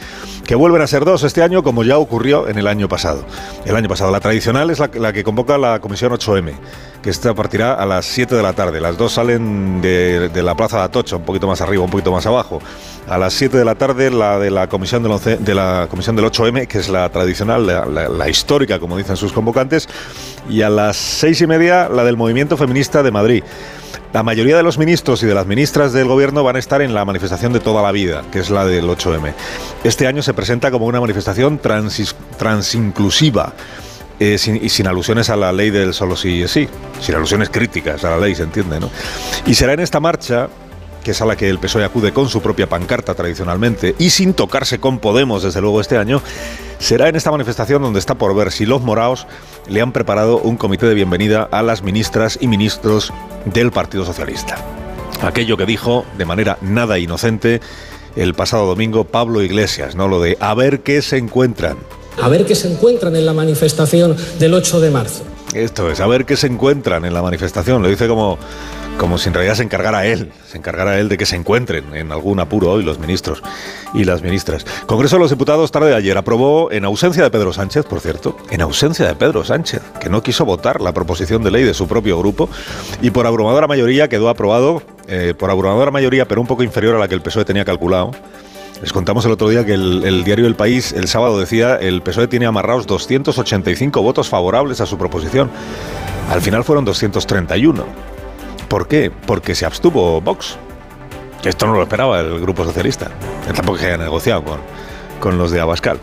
Que 0.46 0.56
vuelven 0.56 0.82
a 0.82 0.88
ser 0.88 1.04
dos 1.04 1.24
este 1.24 1.44
año, 1.44 1.64
como 1.64 1.84
ya 1.84 1.98
ocurrió 1.98 2.48
en 2.48 2.58
el 2.58 2.68
año 2.68 2.88
pasado. 2.88 3.26
El 3.66 3.76
año 3.76 3.90
pasado, 3.90 4.12
la 4.12 4.22
tradicional 4.22 4.70
es 4.70 4.80
la, 4.80 5.14
que 5.14 5.24
convoca 5.24 5.58
la 5.58 5.80
Comisión 5.80 6.14
8M, 6.14 6.54
que 7.02 7.10
esta 7.10 7.34
partirá 7.34 7.74
a 7.74 7.86
las 7.86 8.06
7 8.06 8.36
de 8.36 8.42
la 8.42 8.54
tarde. 8.54 8.80
Las 8.80 8.98
dos 8.98 9.14
salen 9.14 9.82
de, 9.82 10.32
la 10.34 10.56
Plaza 10.56 10.78
de 10.78 10.84
Atocha, 10.84 11.18
un 11.18 11.26
poquito 11.26 11.46
más 11.46 11.60
arriba, 11.60 11.84
un 11.84 11.92
poquito 11.92 12.12
más 12.12 12.26
abajo. 12.26 12.62
A 13.10 13.18
las 13.18 13.34
7 13.34 13.58
de 13.58 13.66
la 13.66 13.76
tarde, 13.76 14.12
la 14.12 14.40
de 14.40 14.50
la 14.50 14.68
Comisión 14.68 15.04
del, 15.04 15.12
11, 15.12 15.38
de 15.38 15.56
la 15.56 15.88
comisión 15.90 16.16
del 16.16 16.26
8M, 16.26 16.68
que 16.68 16.80
es 16.80 16.88
la 16.88 17.10
tradicional, 17.10 17.68
la, 17.68 17.86
la, 17.86 18.08
la 18.08 18.30
histórica, 18.30 18.80
como 18.80 18.98
dicen 18.98 19.18
sus 19.18 19.34
convocantes. 19.34 19.90
Y 20.50 20.62
a 20.62 20.70
las 20.70 20.96
6 20.96 21.42
y 21.42 21.48
media, 21.48 21.90
la 21.90 22.06
del 22.06 22.16
Movimiento 22.16 22.56
Feminista 22.56 23.04
de 23.04 23.12
Madrid. 23.12 23.44
La 24.14 24.24
mayoría 24.24 24.58
de 24.58 24.64
los 24.64 24.78
ministros 24.78 25.24
y 25.24 25.26
de 25.26 25.34
las 25.34 25.48
ministras 25.48 25.94
del 25.94 26.08
gobierno 26.08 26.44
van 26.44 26.58
a 26.58 26.60
estar 26.60 26.82
en 26.82 26.94
la 26.94 27.06
manifestación 27.06 27.54
de 27.54 27.62
toda 27.62 27.82
la 27.82 27.94
vida, 27.94 28.24
que 28.30 28.40
es 28.40 28.50
la 28.50 28.66
del 28.66 28.86
8M. 28.86 29.34
Este 29.86 30.06
año 30.06 30.22
se 30.22 30.34
presenta 30.34 30.70
como 30.70 30.86
una 30.86 31.00
manifestación 31.00 31.60
transis, 31.60 32.14
transinclusiva. 32.38 33.54
Eh, 34.20 34.38
y 34.62 34.70
sin 34.70 34.86
alusiones 34.86 35.30
a 35.30 35.36
la 35.36 35.52
ley 35.52 35.72
del 35.72 35.96
solo 35.96 36.16
sí 36.16 36.44
es 36.44 36.52
sí, 36.52 36.68
sin 37.00 37.16
alusiones 37.16 37.50
críticas 37.50 38.04
a 38.04 38.12
la 38.12 38.18
ley, 38.20 38.36
se 38.36 38.44
entiende, 38.44 38.80
¿no? 38.80 38.92
Y 39.48 39.56
será 39.56 39.74
en 39.74 39.80
esta 39.80 40.00
marcha, 40.00 40.48
que 41.04 41.12
es 41.12 41.22
a 41.22 41.26
la 41.26 41.36
que 41.36 41.50
el 41.50 41.60
PSOE 41.60 41.84
acude 41.84 42.14
con 42.14 42.30
su 42.30 42.42
propia 42.42 42.68
pancarta 42.68 43.14
tradicionalmente, 43.14 43.96
y 43.98 44.12
sin 44.12 44.34
tocarse 44.34 44.80
con 44.80 45.00
Podemos, 45.00 45.44
desde 45.44 45.62
luego, 45.62 45.82
este 45.82 45.98
año, 45.98 46.22
será 46.80 47.10
en 47.10 47.16
esta 47.16 47.32
manifestación 47.32 47.82
donde 47.82 48.00
está 48.00 48.16
por 48.16 48.36
ver 48.36 48.52
si 48.52 48.66
los 48.66 48.82
moraos 48.82 49.28
le 49.68 49.82
han 49.82 49.92
preparado 49.92 50.40
un 50.40 50.58
comité 50.58 50.86
de 50.88 50.96
bienvenida 50.96 51.48
a 51.52 51.62
las 51.64 51.84
ministras 51.84 52.38
y 52.42 52.48
ministros 52.48 53.14
del 53.46 53.72
Partido 53.72 54.06
Socialista. 54.06 54.58
aquello 55.22 55.56
que 55.58 55.68
dijo 55.68 56.06
de 56.18 56.26
manera 56.26 56.58
nada 56.62 56.98
inocente 56.98 57.62
el 58.16 58.34
pasado 58.34 58.66
domingo 58.66 59.04
Pablo 59.04 59.42
Iglesias, 59.42 59.96
¿no? 59.96 60.08
Lo 60.08 60.20
de 60.20 60.38
a 60.40 60.54
ver 60.54 60.82
qué 60.82 61.02
se 61.02 61.18
encuentran. 61.18 61.78
A 62.22 62.28
ver 62.28 62.46
qué 62.46 62.56
se 62.56 62.72
encuentran 62.72 63.16
en 63.16 63.26
la 63.26 63.34
manifestación 63.34 64.16
del 64.40 64.54
8 64.54 64.80
de 64.80 64.92
marzo. 64.92 65.24
Esto 65.54 65.90
es, 65.92 66.00
a 66.00 66.08
ver 66.08 66.26
qué 66.26 66.38
se 66.38 66.48
encuentran 66.48 67.06
en 67.06 67.14
la 67.14 67.22
manifestación. 67.22 67.82
Lo 67.82 67.90
dice 67.90 68.08
como, 68.08 68.38
como 69.02 69.18
si 69.18 69.30
en 69.30 69.34
realidad 69.34 69.56
se 69.56 69.64
encargara 69.64 70.06
él, 70.06 70.32
se 70.48 70.60
encargara 70.60 71.00
él 71.00 71.10
de 71.10 71.18
que 71.18 71.26
se 71.26 71.36
encuentren 71.36 71.96
en 71.96 72.12
algún 72.12 72.40
apuro 72.40 72.70
hoy 72.70 72.84
los 72.84 73.00
ministros 73.00 73.42
y 73.96 74.04
las 74.04 74.22
ministras. 74.22 74.64
Congreso 74.86 75.16
de 75.16 75.22
los 75.22 75.32
Diputados 75.32 75.72
tarde 75.72 75.90
de 75.90 75.96
ayer 75.96 76.16
aprobó, 76.20 76.72
en 76.72 76.86
ausencia 76.86 77.24
de 77.24 77.32
Pedro 77.32 77.52
Sánchez, 77.52 77.84
por 77.88 78.00
cierto, 78.00 78.38
en 78.52 78.62
ausencia 78.62 79.08
de 79.08 79.16
Pedro 79.16 79.44
Sánchez, 79.44 79.82
que 80.00 80.08
no 80.08 80.22
quiso 80.22 80.46
votar 80.46 80.82
la 80.82 80.94
proposición 80.94 81.42
de 81.42 81.50
ley 81.50 81.64
de 81.64 81.74
su 81.74 81.88
propio 81.88 82.20
grupo 82.20 82.48
y 83.02 83.10
por 83.10 83.26
abrumadora 83.26 83.66
mayoría 83.66 84.08
quedó 84.08 84.30
aprobado, 84.30 84.84
eh, 85.08 85.34
por 85.36 85.50
abrumadora 85.50 85.90
mayoría, 85.90 86.28
pero 86.28 86.40
un 86.40 86.46
poco 86.46 86.62
inferior 86.62 86.96
a 86.96 87.00
la 87.00 87.08
que 87.08 87.16
el 87.16 87.24
PSOE 87.24 87.44
tenía 87.44 87.66
calculado. 87.66 88.12
Les 88.84 88.94
contamos 88.94 89.26
el 89.26 89.32
otro 89.32 89.50
día 89.50 89.66
que 89.66 89.74
el, 89.74 90.04
el, 90.04 90.24
diario 90.24 90.46
El 90.46 90.54
País 90.54 90.94
el 90.94 91.08
sábado 91.08 91.40
decía 91.40 91.76
el 91.76 92.04
PSOE 92.04 92.28
tiene 92.28 92.46
amarrados 92.46 92.86
285 92.86 94.00
votos 94.04 94.30
favorables 94.30 94.80
a 94.80 94.86
su 94.86 95.00
proposición. 95.00 95.50
Al 96.30 96.42
final 96.42 96.64
fueron 96.64 96.86
231. 96.86 98.21
¿Por 98.72 98.88
qué? 98.88 99.12
Porque 99.12 99.54
se 99.54 99.66
abstuvo 99.66 100.22
Vox. 100.22 100.56
Esto 101.44 101.68
no 101.68 101.74
lo 101.74 101.84
esperaba 101.84 102.22
el 102.22 102.40
Grupo 102.40 102.64
Socialista. 102.64 103.12
Tampoco 103.54 103.78
que 103.78 103.88
haya 103.88 103.98
negociado 103.98 104.46
con, 104.46 104.62
con 105.20 105.38
los 105.38 105.52
de 105.52 105.60
Abascal. 105.60 106.00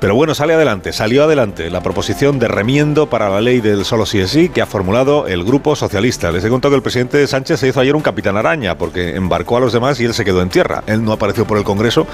Pero 0.00 0.14
bueno, 0.14 0.34
sale 0.34 0.52
adelante, 0.54 0.92
salió 0.92 1.24
adelante 1.24 1.70
la 1.70 1.82
proposición 1.82 2.38
de 2.38 2.48
remiendo 2.48 3.08
para 3.08 3.30
la 3.30 3.40
ley 3.40 3.60
del 3.60 3.84
solo 3.84 4.04
sí 4.04 4.20
es 4.20 4.30
sí 4.30 4.50
que 4.50 4.60
ha 4.60 4.66
formulado 4.66 5.26
el 5.26 5.42
Grupo 5.42 5.74
Socialista. 5.74 6.30
Les 6.30 6.44
he 6.44 6.50
contado 6.50 6.72
que 6.72 6.76
el 6.76 6.82
presidente 6.82 7.26
Sánchez 7.26 7.60
se 7.60 7.68
hizo 7.68 7.80
ayer 7.80 7.96
un 7.96 8.02
capitán 8.02 8.36
araña 8.36 8.76
porque 8.76 9.16
embarcó 9.16 9.56
a 9.56 9.60
los 9.60 9.72
demás 9.72 9.98
y 10.00 10.04
él 10.04 10.12
se 10.12 10.24
quedó 10.24 10.42
en 10.42 10.50
tierra. 10.50 10.82
Él 10.86 11.02
no 11.02 11.12
apareció 11.12 11.46
por 11.46 11.56
el 11.56 11.64
Congreso 11.64 12.06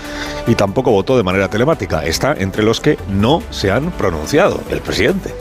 y 0.47 0.55
tampoco 0.55 0.93
votó 0.93 1.17
de 1.17 1.25
manera 1.25 1.49
telemática. 1.49 2.05
Está 2.05 2.35
entre 2.35 2.63
los 2.63 2.81
que 2.81 2.99
no 3.09 3.43
se 3.51 3.71
han 3.71 3.91
pronunciado, 3.91 4.61
el 4.71 4.81
presidente. 4.81 5.35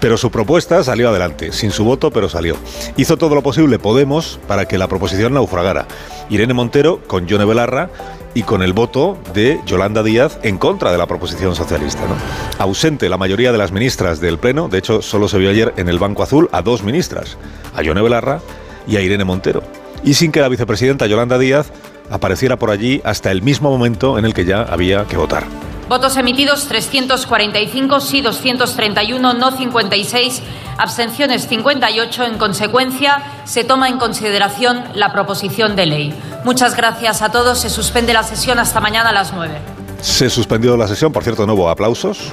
Pero 0.00 0.16
su 0.16 0.30
propuesta 0.30 0.82
salió 0.84 1.10
adelante, 1.10 1.52
sin 1.52 1.70
su 1.70 1.84
voto, 1.84 2.10
pero 2.10 2.28
salió. 2.28 2.56
Hizo 2.96 3.16
todo 3.16 3.34
lo 3.34 3.42
posible 3.42 3.78
Podemos 3.78 4.40
para 4.48 4.66
que 4.66 4.78
la 4.78 4.88
proposición 4.88 5.34
naufragara. 5.34 5.86
Irene 6.30 6.54
Montero 6.54 7.00
con 7.06 7.26
Yone 7.26 7.44
Belarra 7.44 7.90
y 8.34 8.42
con 8.42 8.62
el 8.62 8.72
voto 8.72 9.18
de 9.34 9.60
Yolanda 9.66 10.02
Díaz 10.02 10.38
en 10.42 10.58
contra 10.58 10.92
de 10.92 10.98
la 10.98 11.06
proposición 11.06 11.54
socialista. 11.54 12.00
¿no? 12.06 12.16
Ausente 12.58 13.08
la 13.08 13.18
mayoría 13.18 13.52
de 13.52 13.58
las 13.58 13.72
ministras 13.72 14.20
del 14.20 14.38
Pleno, 14.38 14.68
de 14.68 14.78
hecho 14.78 15.02
solo 15.02 15.28
se 15.28 15.38
vio 15.38 15.50
ayer 15.50 15.74
en 15.76 15.88
el 15.88 15.98
Banco 15.98 16.22
Azul 16.22 16.48
a 16.52 16.62
dos 16.62 16.82
ministras, 16.82 17.36
a 17.74 17.82
Yone 17.82 18.02
Belarra 18.02 18.40
y 18.86 18.96
a 18.96 19.00
Irene 19.00 19.24
Montero. 19.24 19.62
Y 20.04 20.14
sin 20.14 20.32
que 20.32 20.40
la 20.40 20.48
vicepresidenta 20.48 21.06
Yolanda 21.06 21.38
Díaz 21.38 21.70
apareciera 22.10 22.58
por 22.58 22.70
allí 22.70 23.00
hasta 23.04 23.30
el 23.30 23.42
mismo 23.42 23.70
momento 23.70 24.18
en 24.18 24.24
el 24.24 24.34
que 24.34 24.44
ya 24.44 24.62
había 24.62 25.04
que 25.06 25.16
votar. 25.16 25.44
Votos 25.92 26.16
emitidos 26.16 26.68
345, 26.68 28.00
sí 28.00 28.22
231, 28.22 29.34
no 29.34 29.50
56, 29.50 30.42
abstenciones 30.78 31.46
58. 31.46 32.24
En 32.24 32.38
consecuencia, 32.38 33.22
se 33.44 33.62
toma 33.62 33.90
en 33.90 33.98
consideración 33.98 34.84
la 34.94 35.12
proposición 35.12 35.76
de 35.76 35.84
ley. 35.84 36.14
Muchas 36.46 36.78
gracias 36.78 37.20
a 37.20 37.30
todos. 37.30 37.58
Se 37.58 37.68
suspende 37.68 38.14
la 38.14 38.22
sesión 38.22 38.58
hasta 38.58 38.80
mañana 38.80 39.10
a 39.10 39.12
las 39.12 39.34
9. 39.34 39.52
Se 40.00 40.30
suspendió 40.30 40.78
la 40.78 40.88
sesión, 40.88 41.12
por 41.12 41.24
cierto, 41.24 41.46
no 41.46 41.52
hubo 41.52 41.68
aplausos, 41.68 42.32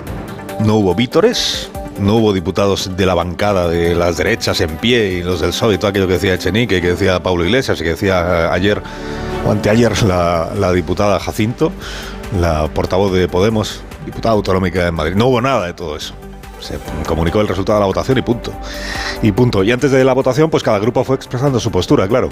no 0.61 0.75
hubo 0.75 0.95
vítores, 0.95 1.69
no 1.99 2.15
hubo 2.15 2.31
diputados 2.31 2.95
de 2.95 3.05
la 3.05 3.13
bancada 3.13 3.67
de 3.67 3.93
las 3.93 4.15
derechas 4.15 4.61
en 4.61 4.77
pie 4.77 5.15
y 5.15 5.21
los 5.21 5.41
del 5.41 5.49
PSOE 5.49 5.73
y 5.75 5.77
todo 5.77 5.89
aquello 5.89 6.07
que 6.07 6.13
decía 6.13 6.35
Echenique, 6.35 6.79
que 6.79 6.91
decía 6.91 7.21
Pablo 7.21 7.43
Iglesias 7.43 7.81
y 7.81 7.83
que 7.83 7.89
decía 7.89 8.53
ayer 8.53 8.81
o 9.45 9.51
anteayer 9.51 10.01
la, 10.03 10.49
la 10.57 10.71
diputada 10.71 11.19
Jacinto 11.19 11.73
la 12.37 12.67
portavoz 12.67 13.11
de 13.13 13.27
Podemos, 13.27 13.81
diputada 14.05 14.35
autonómica 14.35 14.87
en 14.87 14.93
Madrid. 14.93 15.15
No 15.15 15.27
hubo 15.27 15.41
nada 15.41 15.65
de 15.65 15.73
todo 15.73 15.95
eso. 15.95 16.13
Se 16.59 16.77
comunicó 17.07 17.39
el 17.41 17.47
resultado 17.47 17.79
de 17.79 17.81
la 17.81 17.87
votación 17.87 18.17
y 18.17 18.21
punto. 18.21 18.51
Y 19.21 19.31
punto. 19.31 19.63
Y 19.63 19.71
antes 19.71 19.91
de 19.91 20.03
la 20.03 20.13
votación, 20.13 20.49
pues 20.49 20.63
cada 20.63 20.79
grupo 20.79 21.03
fue 21.03 21.15
expresando 21.15 21.59
su 21.59 21.71
postura, 21.71 22.07
claro. 22.07 22.29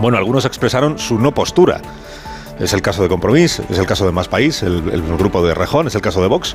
Bueno, 0.00 0.16
algunos 0.16 0.44
expresaron 0.44 0.98
su 0.98 1.18
no 1.18 1.32
postura. 1.32 1.80
Es 2.58 2.74
el 2.74 2.82
caso 2.82 3.02
de 3.02 3.08
Compromís, 3.08 3.62
es 3.70 3.78
el 3.78 3.86
caso 3.86 4.04
de 4.04 4.12
Más 4.12 4.28
País, 4.28 4.62
el, 4.62 4.82
grupo 5.16 5.42
de 5.46 5.54
Rejón, 5.54 5.86
es 5.86 5.94
el 5.94 6.02
caso 6.02 6.20
de 6.20 6.28
Vox, 6.28 6.54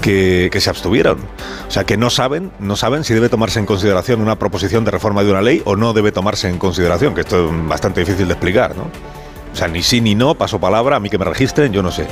que, 0.00 0.48
que, 0.50 0.58
se 0.58 0.70
abstuvieron. 0.70 1.18
O 1.68 1.70
sea, 1.70 1.84
que 1.84 1.98
no 1.98 2.08
saben, 2.08 2.50
no 2.60 2.76
saben 2.76 3.04
si 3.04 3.12
debe 3.12 3.28
tomarse 3.28 3.58
en 3.58 3.66
consideración 3.66 4.22
una 4.22 4.38
proposición 4.38 4.86
de 4.86 4.90
reforma 4.90 5.22
de 5.22 5.30
una 5.30 5.42
ley 5.42 5.60
o 5.66 5.76
no 5.76 5.92
debe 5.92 6.12
tomarse 6.12 6.48
en 6.48 6.56
consideración, 6.56 7.14
que 7.14 7.20
esto 7.20 7.50
es 7.50 7.68
bastante 7.68 8.00
difícil 8.00 8.26
de 8.26 8.32
explicar, 8.32 8.74
¿no? 8.74 8.84
O 9.54 9.56
sea, 9.56 9.68
ni 9.68 9.84
sí 9.84 10.00
ni 10.00 10.16
no, 10.16 10.34
paso 10.34 10.58
palabra, 10.58 10.96
a 10.96 11.00
mí 11.00 11.08
que 11.08 11.16
me 11.16 11.24
registren, 11.24 11.72
yo 11.72 11.80
no 11.80 11.92
sé. 11.92 12.08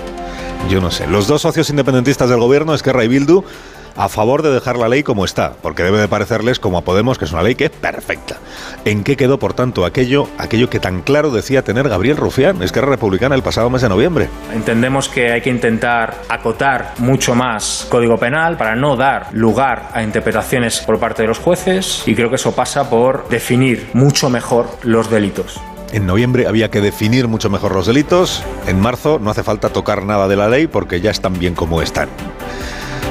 Yo 0.71 0.81
no 0.81 0.93
sé. 0.93 1.09
Los 1.09 1.27
dos 1.27 1.43
socios 1.43 1.69
independentistas 1.71 2.31
del 2.31 2.39
gobierno, 2.39 2.73
Esquerra 2.73 3.03
y 3.05 3.09
Bildu, 3.09 3.43
a 3.97 4.09
favor 4.09 4.43
de 4.43 4.53
dejar 4.53 4.77
la 4.77 4.89
ley 4.89 5.03
como 5.03 5.25
está, 5.25 5.55
porque 5.61 5.83
debe 5.83 5.99
de 5.99 6.07
parecerles 6.07 6.61
como 6.61 6.79
a 6.79 6.83
Podemos 6.83 7.19
que 7.19 7.25
es 7.25 7.33
una 7.33 7.43
ley 7.43 7.57
que 7.57 7.65
es 7.65 7.71
perfecta. 7.71 8.37
¿En 8.85 9.03
qué 9.03 9.17
quedó, 9.17 9.41
por 9.41 9.55
tanto, 9.55 9.85
aquello, 9.85 10.29
aquello 10.39 10.71
que 10.71 10.79
tan 10.79 11.03
claro 11.03 11.33
decía 11.33 11.63
tener 11.63 11.89
Gabriel 11.89 12.17
Rufián, 12.17 12.63
Esquerra 12.63 12.91
Republicana, 12.91 13.35
el 13.35 13.43
pasado 13.43 13.69
mes 13.71 13.83
de 13.83 13.89
noviembre? 13.89 14.29
Entendemos 14.55 15.09
que 15.09 15.33
hay 15.33 15.41
que 15.41 15.51
intentar 15.51 16.15
acotar 16.29 16.95
mucho 16.99 17.35
más 17.35 17.89
Código 17.91 18.19
Penal 18.19 18.57
para 18.57 18.77
no 18.77 18.97
dar 18.97 19.29
lugar 19.33 19.91
a 19.93 20.05
interpretaciones 20.05 20.79
por 20.81 21.01
parte 21.01 21.23
de 21.23 21.29
los 21.29 21.39
jueces 21.39 22.05
y 22.07 22.15
creo 22.15 22.29
que 22.29 22.37
eso 22.37 22.55
pasa 22.55 22.89
por 22.89 23.29
definir 23.29 23.91
mucho 23.95 24.31
mejor 24.31 24.69
los 24.85 25.11
delitos. 25.11 25.61
En 25.93 26.07
noviembre 26.07 26.47
había 26.47 26.71
que 26.71 26.81
definir 26.81 27.29
mucho 27.29 27.51
mejor 27.51 27.75
los 27.75 27.87
delitos. 27.87 28.43
En 28.67 28.81
marzo 28.81 29.19
no 29.19 29.31
hace 29.31 29.43
falta 29.43 29.69
tocar 29.69 30.05
nada 30.05 30.27
de 30.27 30.37
la 30.37 30.49
ley 30.49 30.67
porque 30.67 31.03
ya 31.03 31.11
están 31.11 31.39
bien 31.39 31.55
como 31.55 31.83
están. 31.83 32.09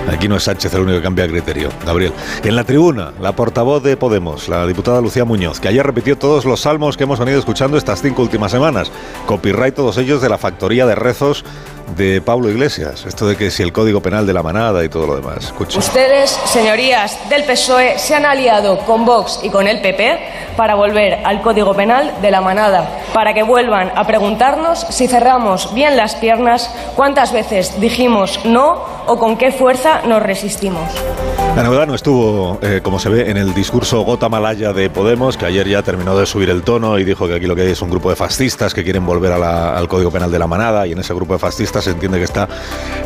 Aquí 0.09 0.27
no 0.27 0.35
es 0.35 0.43
Sánchez 0.43 0.73
el 0.73 0.81
único 0.81 0.97
que 0.97 1.03
cambia 1.03 1.27
criterio, 1.27 1.69
Gabriel. 1.85 2.11
En 2.43 2.55
la 2.55 2.63
tribuna, 2.63 3.13
la 3.21 3.35
portavoz 3.35 3.83
de 3.83 3.97
Podemos, 3.97 4.49
la 4.49 4.65
diputada 4.65 4.99
Lucía 4.99 5.25
Muñoz, 5.25 5.59
que 5.59 5.67
ayer 5.67 5.85
repitió 5.85 6.17
todos 6.17 6.43
los 6.43 6.61
salmos 6.61 6.97
que 6.97 7.03
hemos 7.03 7.19
venido 7.19 7.37
escuchando 7.37 7.77
estas 7.77 8.01
cinco 8.01 8.23
últimas 8.23 8.51
semanas. 8.51 8.91
Copyright 9.27 9.75
todos 9.75 9.99
ellos 9.99 10.21
de 10.21 10.29
la 10.29 10.39
factoría 10.39 10.87
de 10.87 10.95
rezos 10.95 11.45
de 11.95 12.21
Pablo 12.21 12.49
Iglesias. 12.49 13.05
Esto 13.05 13.27
de 13.27 13.35
que 13.35 13.51
si 13.51 13.63
el 13.63 13.73
código 13.73 14.01
penal 14.01 14.25
de 14.25 14.33
la 14.33 14.43
manada 14.43 14.83
y 14.83 14.89
todo 14.89 15.07
lo 15.07 15.15
demás. 15.15 15.45
Escucha. 15.45 15.79
Ustedes, 15.79 16.31
señorías 16.45 17.17
del 17.29 17.43
PSOE, 17.43 17.97
se 17.97 18.15
han 18.15 18.25
aliado 18.25 18.79
con 18.79 19.05
Vox 19.05 19.39
y 19.43 19.49
con 19.49 19.67
el 19.67 19.81
PP 19.81 20.19
para 20.55 20.75
volver 20.75 21.19
al 21.23 21.41
código 21.41 21.73
penal 21.73 22.13
de 22.21 22.31
la 22.31 22.41
manada, 22.41 23.01
para 23.13 23.33
que 23.33 23.43
vuelvan 23.43 23.91
a 23.95 24.05
preguntarnos 24.05 24.85
si 24.89 25.07
cerramos 25.07 25.73
bien 25.73 25.97
las 25.97 26.15
piernas, 26.15 26.69
cuántas 26.95 27.31
veces 27.31 27.79
dijimos 27.79 28.39
no 28.45 28.83
o 29.07 29.17
con 29.17 29.37
qué 29.37 29.51
fuerza 29.51 30.01
nos 30.05 30.21
resistimos. 30.21 30.89
La 31.55 31.63
novedad 31.63 31.85
no 31.85 31.95
estuvo, 31.95 32.59
eh, 32.61 32.79
como 32.81 32.97
se 32.97 33.09
ve, 33.09 33.29
en 33.29 33.35
el 33.35 33.53
discurso 33.53 34.01
Gota 34.03 34.29
Malaya 34.29 34.71
de 34.71 34.89
Podemos, 34.89 35.35
que 35.35 35.45
ayer 35.45 35.67
ya 35.67 35.83
terminó 35.83 36.17
de 36.17 36.25
subir 36.25 36.49
el 36.49 36.63
tono 36.63 36.97
y 36.97 37.03
dijo 37.03 37.27
que 37.27 37.35
aquí 37.35 37.45
lo 37.45 37.55
que 37.55 37.63
hay 37.63 37.71
es 37.71 37.81
un 37.81 37.89
grupo 37.89 38.09
de 38.09 38.15
fascistas 38.15 38.73
que 38.73 38.83
quieren 38.83 39.05
volver 39.05 39.33
a 39.33 39.37
la, 39.37 39.75
al 39.75 39.89
Código 39.89 40.11
Penal 40.11 40.31
de 40.31 40.39
la 40.39 40.47
Manada, 40.47 40.87
y 40.87 40.93
en 40.93 40.99
ese 40.99 41.13
grupo 41.13 41.33
de 41.33 41.39
fascistas 41.39 41.80
se 41.81 41.91
entiende 41.91 42.17
que 42.17 42.23
está 42.23 42.47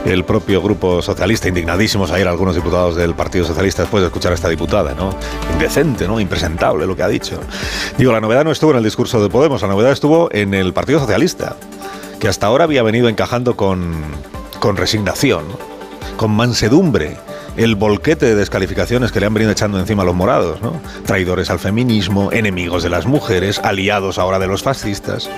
el 0.06 0.24
propio 0.24 0.62
grupo 0.62 1.02
socialista, 1.02 1.48
indignadísimos 1.48 2.12
ayer 2.12 2.28
algunos 2.28 2.56
diputados 2.56 2.96
del 2.96 3.16
Partido 3.16 3.46
Socialista 3.46 3.84
después 3.84 4.02
de 4.02 4.08
escuchar 4.08 4.32
a 4.32 4.36
esta 4.36 4.50
diputada, 4.50 4.94
¿no? 4.94 5.10
Indecente, 5.54 6.08
¿no? 6.08 6.20
Impresentable 6.20 6.86
lo 6.86 6.96
que 6.96 7.04
ha 7.04 7.08
dicho. 7.08 7.40
Digo, 7.98 8.12
la 8.12 8.22
novedad 8.22 8.44
no 8.44 8.52
estuvo 8.52 8.72
en 8.72 8.78
el 8.78 8.84
discurso 8.84 9.22
de 9.22 9.30
Podemos, 9.30 9.62
la 9.62 9.68
novedad 9.68 9.92
estuvo 9.92 10.30
en 10.32 10.54
el 10.54 10.74
Partido 10.74 11.00
Socialista, 11.00 11.56
que 12.20 12.28
hasta 12.28 12.48
ahora 12.48 12.66
había 12.66 12.84
venido 12.84 13.10
encajando 13.10 13.56
con, 13.56 13.94
con 14.60 14.78
resignación, 14.78 15.44
con 16.18 16.32
mansedumbre 16.32 17.18
el 17.58 17.76
volquete 17.76 18.26
de 18.26 18.36
descalificaciones 18.36 19.12
que 19.12 19.20
le 19.20 19.26
han 19.26 19.34
venido 19.34 19.52
echando 19.52 19.80
encima 19.80 20.04
a 20.04 20.06
los 20.06 20.16
morados, 20.16 20.62
¿no? 20.62 20.74
Traidores 21.06 21.50
al 21.50 21.60
feminismo, 21.60 22.32
enemigos 22.32 22.84
de 22.84 22.90
las 22.90 23.06
mujeres, 23.06 23.60
aliados 23.60 24.18
ahora 24.18 24.40
de 24.40 24.48
los 24.48 24.64
fascistas. 24.64 25.30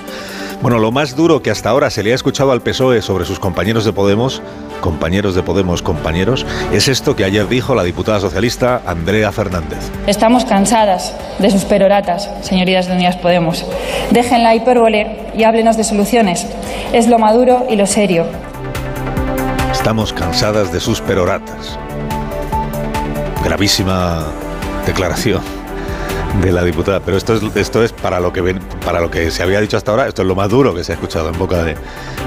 Bueno, 0.62 0.80
lo 0.80 0.92
más 0.92 1.16
duro 1.16 1.44
que 1.44 1.52
hasta 1.52 1.70
ahora 1.70 1.92
se 1.92 2.02
le 2.02 2.12
ha 2.12 2.16
escuchado 2.16 2.52
al 2.52 2.62
PSOE 2.62 3.04
sobre 3.04 3.26
sus 3.26 3.40
compañeros 3.40 3.86
de 3.86 3.94
Podemos, 3.94 4.42
compañeros 4.82 5.36
de 5.36 5.44
Podemos, 5.44 5.84
compañeros, 5.84 6.48
es 6.74 6.88
esto 6.88 7.16
que 7.16 7.24
ayer 7.26 7.48
dijo 7.48 7.76
la 7.76 7.84
diputada 7.84 8.20
socialista 8.20 8.82
Andrea 8.88 9.32
Fernández. 9.32 9.92
Estamos 10.08 10.46
cansadas 10.46 11.14
de 11.38 11.52
sus 11.52 11.64
peroratas, 11.66 12.28
señorías 12.42 12.88
de 12.88 12.94
Unidas 12.94 13.18
Podemos. 13.18 13.66
Dejen 14.10 14.42
la 14.42 14.56
hipérbole 14.56 15.28
y 15.36 15.44
háblenos 15.44 15.78
de 15.78 15.84
soluciones. 15.84 16.48
Es 16.92 17.08
lo 17.08 17.20
maduro 17.20 17.68
y 17.70 17.76
lo 17.76 17.86
serio. 17.86 18.26
Estamos 19.72 20.12
cansadas 20.12 20.74
de 20.74 20.80
sus 20.80 21.02
peroratas. 21.02 21.78
Gravísima 23.44 24.26
declaración 24.86 25.57
de 26.42 26.52
la 26.52 26.64
diputada. 26.64 27.00
Pero 27.00 27.18
esto 27.18 27.36
es, 27.36 27.56
esto 27.56 27.84
es 27.84 27.92
para, 27.92 28.20
lo 28.20 28.32
que 28.32 28.56
para 28.86 29.00
lo 29.00 29.10
que 29.10 29.32
se 29.32 29.44
había 29.44 29.60
dicho 29.62 29.78
hasta 29.78 29.92
ahora, 29.92 30.08
esto 30.08 30.22
es 30.22 30.28
lo 30.28 30.36
más 30.36 30.50
duro 30.50 30.74
que 30.74 30.84
se 30.84 30.92
ha 30.92 30.96
escuchado 30.96 31.30
en 31.30 31.38
boca 31.38 31.64
de, 31.64 31.76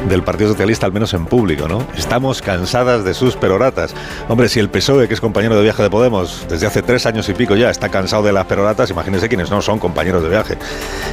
del 0.09 0.23
Partido 0.23 0.51
Socialista, 0.51 0.87
al 0.87 0.93
menos 0.93 1.15
en 1.15 1.27
público, 1.27 1.69
¿no? 1.69 1.87
Estamos 1.97 2.43
cansadas 2.43 3.05
de 3.05 3.15
sus 3.15 3.37
peroratas. 3.37 3.95
Hombre, 4.29 4.49
si 4.49 4.61
el 4.61 4.69
PSOE, 4.69 5.09
que 5.09 5.15
es 5.15 5.21
compañero 5.21 5.57
de 5.57 5.63
viaje 5.63 5.83
de 5.83 5.91
Podemos, 5.91 6.47
desde 6.49 6.67
hace 6.67 6.83
tres 6.83 7.07
años 7.07 7.29
y 7.29 7.35
pico 7.35 7.57
ya, 7.57 7.71
está 7.71 7.89
cansado 7.89 8.23
de 8.23 8.33
las 8.33 8.47
peroratas, 8.47 8.91
imagínense 8.91 9.29
quienes 9.29 9.51
no 9.51 9.63
son 9.63 9.79
compañeros 9.79 10.23
de 10.23 10.29
viaje, 10.29 10.59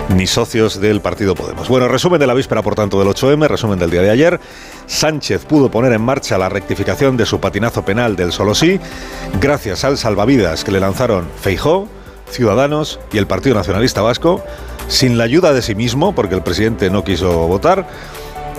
ni 0.09 0.27
socios 0.27 0.79
del 0.79 1.01
Partido 1.01 1.35
Podemos. 1.35 1.67
Bueno, 1.67 1.87
resumen 1.87 2.19
de 2.19 2.27
la 2.27 2.33
víspera, 2.33 2.61
por 2.61 2.75
tanto, 2.75 2.99
del 2.99 3.07
8M, 3.07 3.47
resumen 3.47 3.79
del 3.79 3.89
día 3.89 4.01
de 4.01 4.09
ayer. 4.09 4.39
Sánchez 4.85 5.45
pudo 5.45 5.69
poner 5.69 5.91
en 5.93 6.01
marcha 6.01 6.37
la 6.37 6.49
rectificación 6.49 7.17
de 7.17 7.25
su 7.25 7.39
patinazo 7.39 7.83
penal 7.83 8.15
del 8.15 8.31
solo 8.31 8.55
sí, 8.55 8.79
gracias 9.41 9.83
al 9.83 9.97
salvavidas 9.97 10.63
que 10.63 10.71
le 10.71 10.79
lanzaron 10.79 11.27
Feijó, 11.41 11.87
Ciudadanos 12.29 12.99
y 13.11 13.17
el 13.17 13.27
Partido 13.27 13.55
Nacionalista 13.55 14.01
Vasco, 14.01 14.43
sin 14.87 15.17
la 15.17 15.23
ayuda 15.23 15.53
de 15.53 15.61
sí 15.61 15.75
mismo, 15.75 16.13
porque 16.13 16.35
el 16.35 16.43
presidente 16.43 16.89
no 16.89 17.03
quiso 17.03 17.47
votar, 17.47 17.87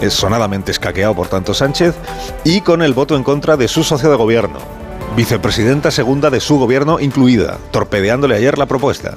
es 0.00 0.12
sonadamente 0.14 0.70
escaqueado 0.70 1.14
por 1.14 1.28
tanto 1.28 1.54
Sánchez, 1.54 1.94
y 2.44 2.60
con 2.60 2.82
el 2.82 2.92
voto 2.92 3.16
en 3.16 3.24
contra 3.24 3.56
de 3.56 3.68
su 3.68 3.84
socio 3.84 4.10
de 4.10 4.16
gobierno, 4.16 4.58
vicepresidenta 5.16 5.90
segunda 5.90 6.30
de 6.30 6.40
su 6.40 6.58
gobierno 6.58 7.00
incluida, 7.00 7.58
torpedeándole 7.70 8.36
ayer 8.36 8.58
la 8.58 8.66
propuesta. 8.66 9.14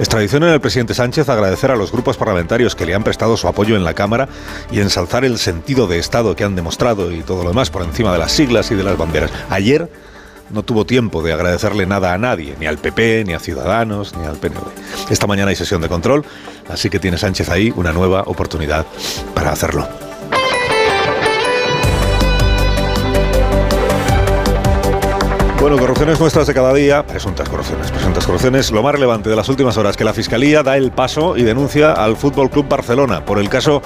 Es 0.00 0.08
tradición 0.08 0.44
en 0.44 0.48
el 0.48 0.62
presidente 0.62 0.94
Sánchez 0.94 1.28
agradecer 1.28 1.70
a 1.70 1.76
los 1.76 1.92
grupos 1.92 2.16
parlamentarios 2.16 2.74
que 2.74 2.86
le 2.86 2.94
han 2.94 3.04
prestado 3.04 3.36
su 3.36 3.46
apoyo 3.48 3.76
en 3.76 3.84
la 3.84 3.92
Cámara 3.92 4.28
y 4.72 4.80
ensalzar 4.80 5.26
el 5.26 5.36
sentido 5.36 5.86
de 5.86 5.98
Estado 5.98 6.34
que 6.34 6.42
han 6.42 6.56
demostrado 6.56 7.12
y 7.12 7.20
todo 7.20 7.42
lo 7.42 7.50
demás 7.50 7.68
por 7.68 7.82
encima 7.82 8.10
de 8.10 8.18
las 8.18 8.32
siglas 8.32 8.70
y 8.70 8.76
de 8.76 8.82
las 8.82 8.96
banderas. 8.96 9.30
Ayer 9.50 9.90
no 10.50 10.62
tuvo 10.62 10.84
tiempo 10.84 11.22
de 11.22 11.32
agradecerle 11.32 11.86
nada 11.86 12.12
a 12.12 12.18
nadie, 12.18 12.56
ni 12.58 12.66
al 12.66 12.78
PP, 12.78 13.24
ni 13.26 13.34
a 13.34 13.38
Ciudadanos, 13.40 14.16
ni 14.16 14.26
al 14.26 14.36
PNV. 14.36 15.10
Esta 15.10 15.26
mañana 15.26 15.50
hay 15.50 15.56
sesión 15.56 15.80
de 15.80 15.88
control, 15.88 16.24
así 16.68 16.90
que 16.90 16.98
tiene 16.98 17.18
Sánchez 17.18 17.48
ahí 17.48 17.72
una 17.76 17.92
nueva 17.92 18.22
oportunidad 18.26 18.86
para 19.34 19.52
hacerlo. 19.52 19.88
Bueno, 25.60 25.76
corrupciones 25.76 26.18
nuestras 26.18 26.46
de 26.46 26.54
cada 26.54 26.72
día, 26.72 27.06
presuntas 27.06 27.46
corrupciones, 27.46 27.90
presuntas 27.90 28.24
corrupciones. 28.24 28.70
Lo 28.70 28.82
más 28.82 28.94
relevante 28.94 29.28
de 29.28 29.36
las 29.36 29.46
últimas 29.50 29.76
horas 29.76 29.94
que 29.94 30.04
la 30.04 30.14
Fiscalía 30.14 30.62
da 30.62 30.78
el 30.78 30.90
paso 30.90 31.36
y 31.36 31.42
denuncia 31.42 31.92
al 31.92 32.16
Fútbol 32.16 32.48
Club 32.48 32.66
Barcelona 32.66 33.26
por 33.26 33.38
el 33.38 33.50
caso 33.50 33.82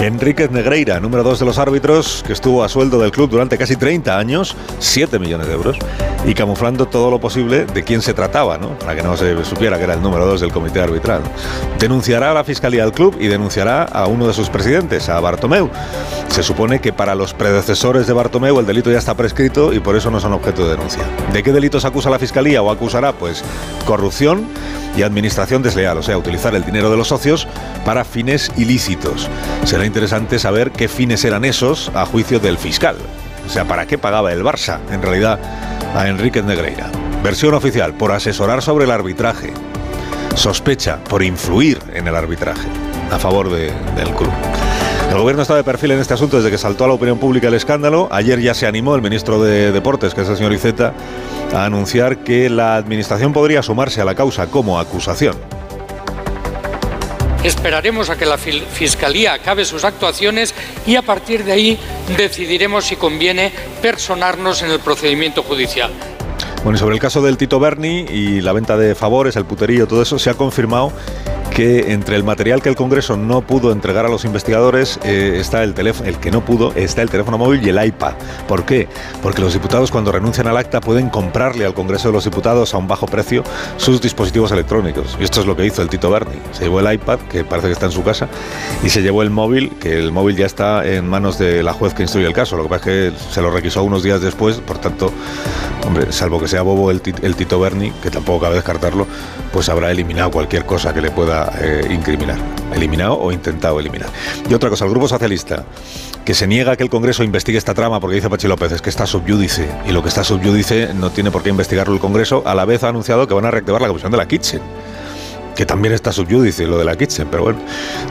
Enríquez 0.00 0.50
Negreira, 0.50 0.98
número 0.98 1.22
dos 1.22 1.40
de 1.40 1.44
los 1.44 1.58
árbitros, 1.58 2.24
que 2.26 2.32
estuvo 2.32 2.64
a 2.64 2.70
sueldo 2.70 2.98
del 2.98 3.12
club 3.12 3.28
durante 3.28 3.58
casi 3.58 3.76
30 3.76 4.16
años, 4.16 4.56
7 4.78 5.18
millones 5.18 5.46
de 5.46 5.52
euros, 5.52 5.76
y 6.24 6.32
camuflando 6.32 6.86
todo 6.86 7.10
lo 7.10 7.20
posible 7.20 7.66
de 7.66 7.84
quién 7.84 8.00
se 8.00 8.14
trataba, 8.14 8.56
¿no? 8.56 8.78
Para 8.78 8.96
que 8.96 9.02
no 9.02 9.14
se 9.18 9.44
supiera 9.44 9.76
que 9.76 9.84
era 9.84 9.92
el 9.92 10.00
número 10.00 10.24
dos 10.24 10.40
del 10.40 10.52
comité 10.52 10.80
arbitral. 10.80 11.20
Denunciará 11.78 12.30
a 12.30 12.34
la 12.34 12.44
Fiscalía 12.44 12.82
al 12.82 12.92
club 12.92 13.14
y 13.20 13.26
denunciará 13.26 13.82
a 13.84 14.06
uno 14.06 14.26
de 14.26 14.32
sus 14.32 14.48
presidentes, 14.48 15.10
a 15.10 15.20
Bartomeu. 15.20 15.68
Se 16.28 16.42
supone 16.42 16.80
que 16.80 16.94
para 16.94 17.14
los 17.14 17.34
predecesores 17.34 18.06
de 18.06 18.14
Bartomeu 18.14 18.58
el 18.58 18.64
delito 18.64 18.90
ya 18.90 18.98
está 18.98 19.14
prescrito 19.14 19.70
y 19.74 19.80
por 19.80 19.96
eso 19.96 20.10
no 20.10 20.18
son 20.18 20.32
objeto 20.32 20.64
de 20.64 20.76
denuncia. 20.76 21.02
¿De 21.30 21.42
qué 21.42 21.52
delitos 21.52 21.84
acusa 21.84 22.08
la 22.08 22.18
Fiscalía 22.18 22.62
o 22.62 22.70
acusará? 22.70 23.12
Pues 23.12 23.44
corrupción 23.84 24.46
y 24.96 25.02
administración 25.02 25.62
desleal, 25.62 25.98
o 25.98 26.02
sea, 26.02 26.18
utilizar 26.18 26.54
el 26.54 26.64
dinero 26.64 26.90
de 26.90 26.96
los 26.96 27.08
socios 27.08 27.46
para 27.84 28.04
fines 28.04 28.50
ilícitos. 28.56 29.28
Será 29.64 29.86
interesante 29.86 30.38
saber 30.38 30.70
qué 30.72 30.88
fines 30.88 31.24
eran 31.24 31.44
esos 31.44 31.90
a 31.94 32.06
juicio 32.06 32.40
del 32.40 32.58
fiscal. 32.58 32.96
O 33.46 33.48
sea, 33.48 33.64
¿para 33.64 33.86
qué 33.86 33.98
pagaba 33.98 34.32
el 34.32 34.42
Barça, 34.42 34.78
en 34.90 35.02
realidad, 35.02 35.38
a 35.94 36.08
Enrique 36.08 36.42
Negreira? 36.42 36.90
Versión 37.22 37.54
oficial, 37.54 37.94
por 37.94 38.12
asesorar 38.12 38.62
sobre 38.62 38.84
el 38.84 38.90
arbitraje. 38.90 39.52
Sospecha, 40.34 40.98
por 41.04 41.22
influir 41.22 41.78
en 41.92 42.06
el 42.06 42.14
arbitraje, 42.14 42.68
a 43.10 43.18
favor 43.18 43.50
del 43.50 44.14
club. 44.14 44.32
El 45.10 45.18
gobierno 45.18 45.42
está 45.42 45.56
de 45.56 45.64
perfil 45.64 45.90
en 45.90 45.98
este 45.98 46.14
asunto 46.14 46.36
desde 46.36 46.52
que 46.52 46.56
saltó 46.56 46.84
a 46.84 46.86
la 46.86 46.94
opinión 46.94 47.18
pública 47.18 47.48
el 47.48 47.54
escándalo. 47.54 48.06
Ayer 48.12 48.40
ya 48.40 48.54
se 48.54 48.68
animó 48.68 48.94
el 48.94 49.02
ministro 49.02 49.42
de 49.42 49.72
Deportes, 49.72 50.14
que 50.14 50.20
es 50.20 50.28
el 50.28 50.36
señor 50.36 50.52
Iceta, 50.52 50.94
a 51.52 51.64
anunciar 51.64 52.18
que 52.18 52.48
la 52.48 52.76
administración 52.76 53.32
podría 53.32 53.60
sumarse 53.60 54.00
a 54.00 54.04
la 54.04 54.14
causa 54.14 54.46
como 54.46 54.78
acusación. 54.78 55.34
Esperaremos 57.42 58.08
a 58.08 58.16
que 58.16 58.24
la 58.24 58.38
Fiscalía 58.38 59.32
acabe 59.32 59.64
sus 59.64 59.82
actuaciones 59.84 60.54
y 60.86 60.94
a 60.94 61.02
partir 61.02 61.42
de 61.42 61.52
ahí 61.52 61.78
decidiremos 62.16 62.84
si 62.84 62.94
conviene 62.94 63.52
personarnos 63.82 64.62
en 64.62 64.70
el 64.70 64.78
procedimiento 64.78 65.42
judicial. 65.42 65.90
Bueno, 66.62 66.76
y 66.76 66.78
sobre 66.78 66.94
el 66.94 67.00
caso 67.00 67.20
del 67.20 67.36
Tito 67.36 67.58
Berni 67.58 68.06
y 68.08 68.42
la 68.42 68.52
venta 68.52 68.76
de 68.76 68.94
favores, 68.94 69.34
el 69.34 69.44
puterío, 69.44 69.88
todo 69.88 70.02
eso, 70.02 70.20
se 70.20 70.30
ha 70.30 70.34
confirmado 70.34 70.92
entre 71.60 72.16
el 72.16 72.24
material 72.24 72.62
que 72.62 72.68
el 72.68 72.74
Congreso 72.74 73.16
no 73.16 73.42
pudo 73.42 73.72
entregar 73.72 74.06
a 74.06 74.08
los 74.08 74.24
investigadores 74.24 74.98
eh, 75.04 75.36
está 75.40 75.62
el 75.62 75.74
teléfono, 75.74 76.08
el 76.08 76.16
que 76.16 76.30
no 76.30 76.42
pudo 76.42 76.72
está 76.74 77.02
el 77.02 77.10
teléfono 77.10 77.36
móvil 77.36 77.64
y 77.64 77.68
el 77.68 77.84
iPad. 77.84 78.14
¿Por 78.48 78.64
qué? 78.64 78.88
Porque 79.22 79.42
los 79.42 79.52
diputados 79.52 79.90
cuando 79.90 80.10
renuncian 80.10 80.46
al 80.46 80.56
acta 80.56 80.80
pueden 80.80 81.10
comprarle 81.10 81.66
al 81.66 81.74
Congreso 81.74 82.08
de 82.08 82.12
los 82.14 82.24
Diputados 82.24 82.72
a 82.72 82.78
un 82.78 82.88
bajo 82.88 83.06
precio 83.06 83.44
sus 83.76 84.00
dispositivos 84.00 84.52
electrónicos. 84.52 85.16
Y 85.20 85.24
esto 85.24 85.40
es 85.40 85.46
lo 85.46 85.54
que 85.54 85.66
hizo 85.66 85.82
el 85.82 85.88
Tito 85.88 86.10
Berni. 86.10 86.36
Se 86.52 86.64
llevó 86.64 86.80
el 86.80 86.92
iPad, 86.92 87.18
que 87.30 87.44
parece 87.44 87.68
que 87.68 87.72
está 87.74 87.86
en 87.86 87.92
su 87.92 88.02
casa, 88.02 88.28
y 88.82 88.88
se 88.88 89.02
llevó 89.02 89.22
el 89.22 89.30
móvil, 89.30 89.70
que 89.80 89.98
el 89.98 90.12
móvil 90.12 90.36
ya 90.36 90.46
está 90.46 90.86
en 90.86 91.06
manos 91.06 91.38
de 91.38 91.62
la 91.62 91.72
juez 91.72 91.92
que 91.92 92.02
instruye 92.02 92.26
el 92.26 92.32
caso. 92.32 92.56
Lo 92.56 92.62
que 92.62 92.68
pasa 92.70 92.90
es 92.90 93.12
que 93.12 93.18
se 93.32 93.42
lo 93.42 93.50
requisó 93.50 93.82
unos 93.82 94.02
días 94.02 94.20
después, 94.20 94.56
por 94.58 94.78
tanto, 94.78 95.12
hombre, 95.86 96.10
salvo 96.12 96.40
que 96.40 96.48
sea 96.48 96.62
bobo 96.62 96.90
el, 96.90 97.02
el 97.22 97.36
Tito 97.36 97.60
Berni, 97.60 97.90
que 98.02 98.10
tampoco 98.10 98.40
cabe 98.40 98.54
descartarlo, 98.54 99.06
pues 99.52 99.68
habrá 99.68 99.90
eliminado 99.90 100.30
cualquier 100.30 100.64
cosa 100.64 100.94
que 100.94 101.00
le 101.00 101.10
pueda 101.10 101.49
eh, 101.58 101.88
incriminar, 101.90 102.38
eliminado 102.74 103.18
o 103.18 103.32
intentado 103.32 103.80
eliminar. 103.80 104.08
Y 104.48 104.54
otra 104.54 104.70
cosa, 104.70 104.84
el 104.84 104.90
Grupo 104.90 105.08
Socialista, 105.08 105.64
que 106.24 106.34
se 106.34 106.46
niega 106.46 106.72
a 106.72 106.76
que 106.76 106.82
el 106.82 106.90
Congreso 106.90 107.24
investigue 107.24 107.58
esta 107.58 107.74
trama 107.74 108.00
porque 108.00 108.16
dice 108.16 108.30
Pachi 108.30 108.48
López, 108.48 108.72
es 108.72 108.82
que 108.82 108.90
está 108.90 109.06
subyúdice, 109.06 109.68
y 109.86 109.92
lo 109.92 110.02
que 110.02 110.08
está 110.08 110.24
subyúdice 110.24 110.94
no 110.94 111.10
tiene 111.10 111.30
por 111.30 111.42
qué 111.42 111.50
investigarlo 111.50 111.94
el 111.94 112.00
Congreso, 112.00 112.42
a 112.46 112.54
la 112.54 112.64
vez 112.64 112.84
ha 112.84 112.88
anunciado 112.88 113.26
que 113.26 113.34
van 113.34 113.44
a 113.46 113.50
reactivar 113.50 113.80
la 113.80 113.88
comisión 113.88 114.12
de 114.12 114.18
la 114.18 114.28
Kitchen 114.28 114.60
que 115.60 115.66
también 115.66 115.92
está 115.92 116.10
subyúdice 116.10 116.66
lo 116.66 116.78
de 116.78 116.86
la 116.86 116.96
Kitchen, 116.96 117.28
pero 117.30 117.42
bueno, 117.42 117.58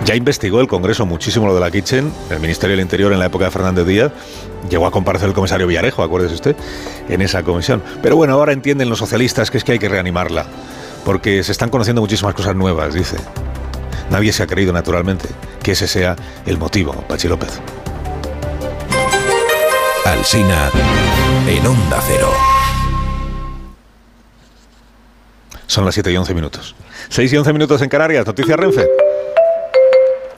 ya 0.05 0.13
investigó 0.13 0.61
el 0.61 0.67
Congreso 0.67 1.07
muchísimo 1.07 1.47
lo 1.47 1.55
de 1.55 1.59
la 1.59 1.71
Kitchen, 1.71 2.11
el 2.29 2.39
Ministerio 2.39 2.75
del 2.75 2.83
Interior 2.83 3.11
en 3.11 3.17
la 3.17 3.25
época 3.25 3.45
de 3.45 3.51
Fernández 3.51 3.87
Díaz, 3.87 4.11
llegó 4.69 4.85
a 4.85 4.91
comparecer 4.91 5.29
el 5.29 5.33
comisario 5.33 5.65
Villarejo, 5.65 6.03
acuérdese 6.03 6.35
usted, 6.35 6.55
en 7.07 7.21
esa 7.23 7.41
comisión. 7.41 7.81
Pero 8.03 8.15
bueno, 8.15 8.33
ahora 8.33 8.53
entienden 8.53 8.87
los 8.87 8.99
socialistas 8.99 9.49
que 9.49 9.57
es 9.57 9.63
que 9.63 9.71
hay 9.71 9.79
que 9.79 9.89
reanimarla 9.89 10.45
porque 11.05 11.43
se 11.43 11.51
están 11.51 11.69
conociendo 11.69 12.01
muchísimas 12.01 12.33
cosas 12.33 12.55
nuevas, 12.55 12.93
dice. 12.93 13.17
Nadie 14.09 14.33
se 14.33 14.43
ha 14.43 14.47
creído, 14.47 14.73
naturalmente, 14.73 15.29
que 15.61 15.73
ese 15.73 15.87
sea 15.87 16.15
el 16.45 16.57
motivo, 16.57 16.93
Pachi 17.07 17.27
López. 17.27 17.59
Alsina 20.05 20.71
en 21.47 21.67
Onda 21.67 22.01
Cero. 22.07 22.31
Son 25.67 25.85
las 25.85 25.93
7 25.93 26.11
y 26.11 26.17
11 26.17 26.33
minutos. 26.33 26.75
6 27.09 27.31
y 27.31 27.37
11 27.37 27.53
minutos 27.53 27.81
en 27.83 27.89
Canarias, 27.89 28.25
Noticias 28.25 28.57
Renfe. 28.59 28.87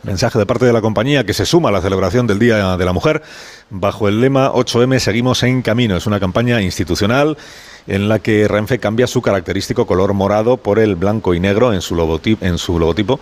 Mensaje 0.03 0.38
de 0.38 0.45
parte 0.45 0.65
de 0.65 0.73
la 0.73 0.81
compañía 0.81 1.25
que 1.25 1.33
se 1.33 1.45
suma 1.45 1.69
a 1.69 1.71
la 1.71 1.81
celebración 1.81 2.27
del 2.27 2.39
Día 2.39 2.75
de 2.75 2.85
la 2.85 2.91
Mujer 2.91 3.21
bajo 3.69 4.07
el 4.07 4.19
lema 4.19 4.51
8M 4.51 4.99
Seguimos 4.99 5.43
en 5.43 5.61
Camino. 5.61 5.95
Es 5.95 6.05
una 6.05 6.19
campaña 6.19 6.61
institucional 6.61 7.38
en 7.87 8.09
la 8.09 8.19
que 8.19 8.47
Renfe 8.47 8.79
cambia 8.79 9.07
su 9.07 9.21
característico 9.21 9.85
color 9.85 10.13
morado 10.13 10.57
por 10.57 10.79
el 10.79 10.95
blanco 10.95 11.33
y 11.33 11.39
negro 11.39 11.73
en 11.73 11.81
su 11.81 11.95
logotipo, 11.95 12.45
en 12.45 12.57
su 12.57 12.79
logotipo 12.79 13.19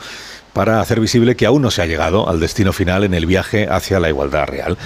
para 0.54 0.82
hacer 0.82 1.00
visible 1.00 1.36
que 1.36 1.46
aún 1.46 1.62
no 1.62 1.72
se 1.72 1.82
ha 1.82 1.86
llegado 1.86 2.28
al 2.28 2.40
destino 2.40 2.74
final 2.74 3.04
en 3.04 3.14
el 3.14 3.26
viaje 3.26 3.68
hacia 3.70 4.00
la 4.00 4.10
igualdad 4.10 4.48
real. 4.48 4.78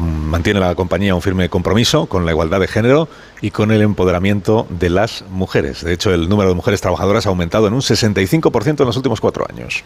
mantiene 0.00 0.60
la 0.60 0.74
compañía 0.74 1.14
un 1.14 1.22
firme 1.22 1.48
compromiso 1.48 2.06
con 2.06 2.24
la 2.24 2.32
igualdad 2.32 2.60
de 2.60 2.68
género 2.68 3.08
y 3.40 3.50
con 3.50 3.70
el 3.72 3.82
empoderamiento 3.82 4.66
de 4.70 4.90
las 4.90 5.24
mujeres. 5.28 5.84
De 5.84 5.92
hecho, 5.92 6.14
el 6.14 6.28
número 6.28 6.48
de 6.50 6.54
mujeres 6.54 6.80
trabajadoras 6.80 7.26
ha 7.26 7.30
aumentado 7.30 7.66
en 7.66 7.74
un 7.74 7.80
65% 7.80 8.80
en 8.80 8.86
los 8.86 8.96
últimos 8.96 9.20
cuatro 9.20 9.46
años. 9.48 9.82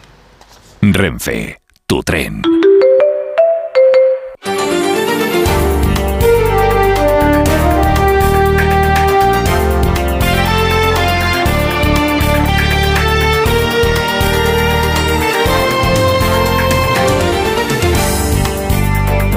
Renfe, 0.81 1.59
tu 1.85 2.01
tren. 2.03 2.41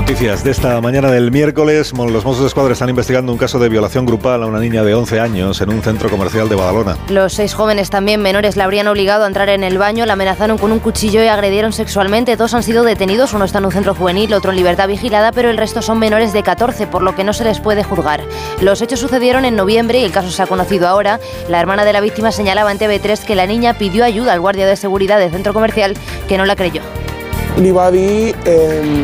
Noticias 0.05 0.45
de 0.45 0.51
esta 0.51 0.79
mañana 0.83 1.11
del 1.11 1.31
miércoles. 1.31 1.95
Los 1.97 2.27
Mossos 2.27 2.43
de 2.43 2.49
Escuadra 2.49 2.75
están 2.75 2.91
investigando 2.91 3.33
un 3.33 3.39
caso 3.39 3.59
de 3.59 3.71
violación 3.71 4.05
grupal 4.05 4.43
a 4.43 4.47
una 4.47 4.61
niña 4.61 4.85
de 4.85 4.95
11 4.95 5.19
años 5.19 5.63
en 5.63 5.71
un 5.71 5.81
centro 5.81 6.11
comercial 6.11 6.47
de 6.51 6.55
Badalona. 6.55 6.99
Los 7.09 7.33
seis 7.33 7.55
jóvenes 7.55 7.89
también 7.89 8.21
menores 8.21 8.57
la 8.57 8.65
habrían 8.65 8.87
obligado 8.87 9.25
a 9.25 9.27
entrar 9.27 9.49
en 9.49 9.65
el 9.65 9.79
baño, 9.79 10.05
la 10.05 10.13
amenazaron 10.13 10.59
con 10.59 10.73
un 10.73 10.79
cuchillo 10.79 11.25
y 11.25 11.29
agredieron 11.29 11.73
sexualmente. 11.73 12.37
Dos 12.37 12.53
han 12.53 12.63
sido 12.63 12.85
detenidos, 12.85 13.33
uno 13.33 13.47
está 13.47 13.61
en 13.61 13.65
un 13.65 13.73
centro 13.73 13.95
juvenil, 13.95 14.35
otro 14.35 14.51
en 14.51 14.59
libertad 14.59 14.89
vigilada, 14.89 15.33
pero 15.33 15.49
el 15.49 15.57
resto 15.57 15.81
son 15.81 15.99
menores 15.99 16.35
de 16.35 16.43
14, 16.43 16.87
por 16.87 17.01
lo 17.01 17.15
que 17.15 17.25
no 17.25 17.33
se 17.33 17.45
les 17.45 17.61
puede 17.61 17.83
juzgar. 17.83 18.21
Los 18.61 18.83
hechos 18.83 19.01
sucedieron 19.01 19.47
en 19.47 19.57
noviembre 19.57 20.01
y 20.01 20.05
el 20.05 20.13
caso 20.13 20.31
se 20.31 20.43
ha 20.43 20.47
conocido 20.47 20.87
ahora. 20.87 21.19
La 21.49 21.61
hermana 21.61 21.87
de 21.87 21.95
la 21.95 22.03
víctima 22.03 22.31
señalaba 22.31 22.71
en 22.71 22.79
TV3 22.79 23.25
que 23.25 23.37
la 23.37 23.47
niña 23.47 23.79
pidió 23.79 24.05
ayuda 24.05 24.35
al 24.35 24.41
guardia 24.41 24.67
de 24.67 24.77
seguridad 24.77 25.19
del 25.19 25.31
centro 25.31 25.55
comercial, 25.55 25.97
que 26.29 26.37
no 26.37 26.45
la 26.45 26.57
creyó. 26.57 26.83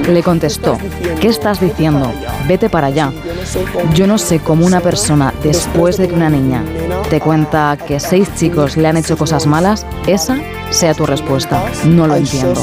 Le 0.09 0.23
contestó, 0.23 0.77
¿qué 1.21 1.29
estás 1.29 1.61
diciendo? 1.61 2.13
Vete 2.49 2.69
para 2.69 2.89
allá. 2.89 3.13
Yo 3.95 4.07
no 4.07 4.19
sé 4.19 4.41
cómo 4.41 4.67
una 4.67 4.81
persona, 4.81 5.33
después 5.43 5.97
de 5.97 6.09
que 6.09 6.15
una 6.15 6.31
niña 6.31 6.65
te 7.09 7.21
cuenta 7.21 7.77
que 7.87 8.01
seis 8.01 8.29
chicos 8.37 8.77
le 8.77 8.89
han 8.89 8.97
hecho 8.97 9.17
cosas 9.17 9.47
malas, 9.47 9.87
esa 10.07 10.37
sea 10.71 10.95
tu 10.95 11.07
respuesta. 11.07 11.63
No 11.85 12.07
lo 12.07 12.17
entiendo. 12.17 12.61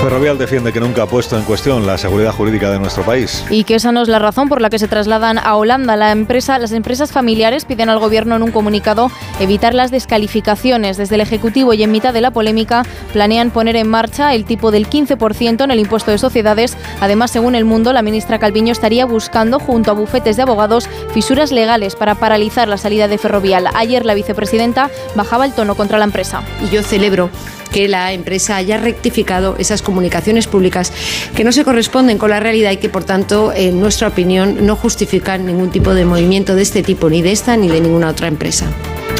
Ferrovial 0.00 0.38
defiende 0.38 0.72
que 0.72 0.80
nunca 0.80 1.02
ha 1.02 1.06
puesto 1.06 1.36
en 1.36 1.44
cuestión 1.44 1.86
la 1.86 1.98
seguridad 1.98 2.32
jurídica 2.32 2.70
de 2.70 2.78
nuestro 2.78 3.02
país. 3.02 3.44
Y 3.50 3.64
que 3.64 3.74
esa 3.74 3.92
no 3.92 4.00
es 4.00 4.08
la 4.08 4.18
razón 4.18 4.48
por 4.48 4.62
la 4.62 4.70
que 4.70 4.78
se 4.78 4.88
trasladan 4.88 5.36
a 5.36 5.56
Holanda. 5.56 5.94
La 5.94 6.10
empresa, 6.10 6.58
las 6.58 6.72
empresas 6.72 7.12
familiares 7.12 7.66
piden 7.66 7.90
al 7.90 7.98
gobierno 7.98 8.34
en 8.34 8.42
un 8.42 8.50
comunicado 8.50 9.10
evitar 9.40 9.74
las 9.74 9.90
descalificaciones. 9.90 10.96
Desde 10.96 11.16
el 11.16 11.20
Ejecutivo 11.20 11.74
y 11.74 11.82
en 11.82 11.92
mitad 11.92 12.14
de 12.14 12.22
la 12.22 12.30
polémica 12.30 12.82
planean 13.12 13.50
poner 13.50 13.76
en 13.76 13.88
marcha 13.88 14.34
el 14.34 14.46
tipo 14.46 14.70
del 14.70 14.88
15% 14.88 15.64
en 15.64 15.70
el 15.70 15.80
impuesto 15.80 16.10
de 16.10 16.16
sociedades. 16.16 16.78
Además, 17.02 17.30
según 17.30 17.54
El 17.54 17.66
Mundo, 17.66 17.92
la 17.92 18.00
ministra 18.00 18.38
Calviño 18.38 18.72
estaría 18.72 19.04
buscando, 19.04 19.58
junto 19.58 19.90
a 19.90 19.94
bufetes 19.94 20.36
de 20.36 20.42
abogados, 20.44 20.88
fisuras 21.12 21.52
legales 21.52 21.94
para 21.94 22.14
paralizar 22.14 22.68
la 22.68 22.78
salida 22.78 23.06
de 23.06 23.18
Ferrovial. 23.18 23.68
Ayer 23.74 24.06
la 24.06 24.14
vicepresidenta 24.14 24.88
bajaba 25.14 25.44
el 25.44 25.52
tono 25.52 25.74
contra 25.74 25.98
la 25.98 26.06
empresa. 26.06 26.42
Y 26.64 26.74
yo 26.74 26.82
celebro 26.82 27.28
que 27.72 27.88
la 27.88 28.12
empresa 28.12 28.56
haya 28.56 28.78
rectificado 28.78 29.56
esas 29.58 29.82
comunicaciones 29.82 30.46
públicas 30.46 30.92
que 31.34 31.44
no 31.44 31.52
se 31.52 31.64
corresponden 31.64 32.18
con 32.18 32.30
la 32.30 32.40
realidad 32.40 32.72
y 32.72 32.76
que, 32.76 32.88
por 32.88 33.04
tanto, 33.04 33.52
en 33.54 33.80
nuestra 33.80 34.08
opinión, 34.08 34.66
no 34.66 34.76
justifican 34.76 35.46
ningún 35.46 35.70
tipo 35.70 35.94
de 35.94 36.04
movimiento 36.04 36.54
de 36.54 36.62
este 36.62 36.82
tipo, 36.82 37.08
ni 37.08 37.22
de 37.22 37.32
esta 37.32 37.56
ni 37.56 37.68
de 37.68 37.80
ninguna 37.80 38.08
otra 38.08 38.28
empresa. 38.28 38.70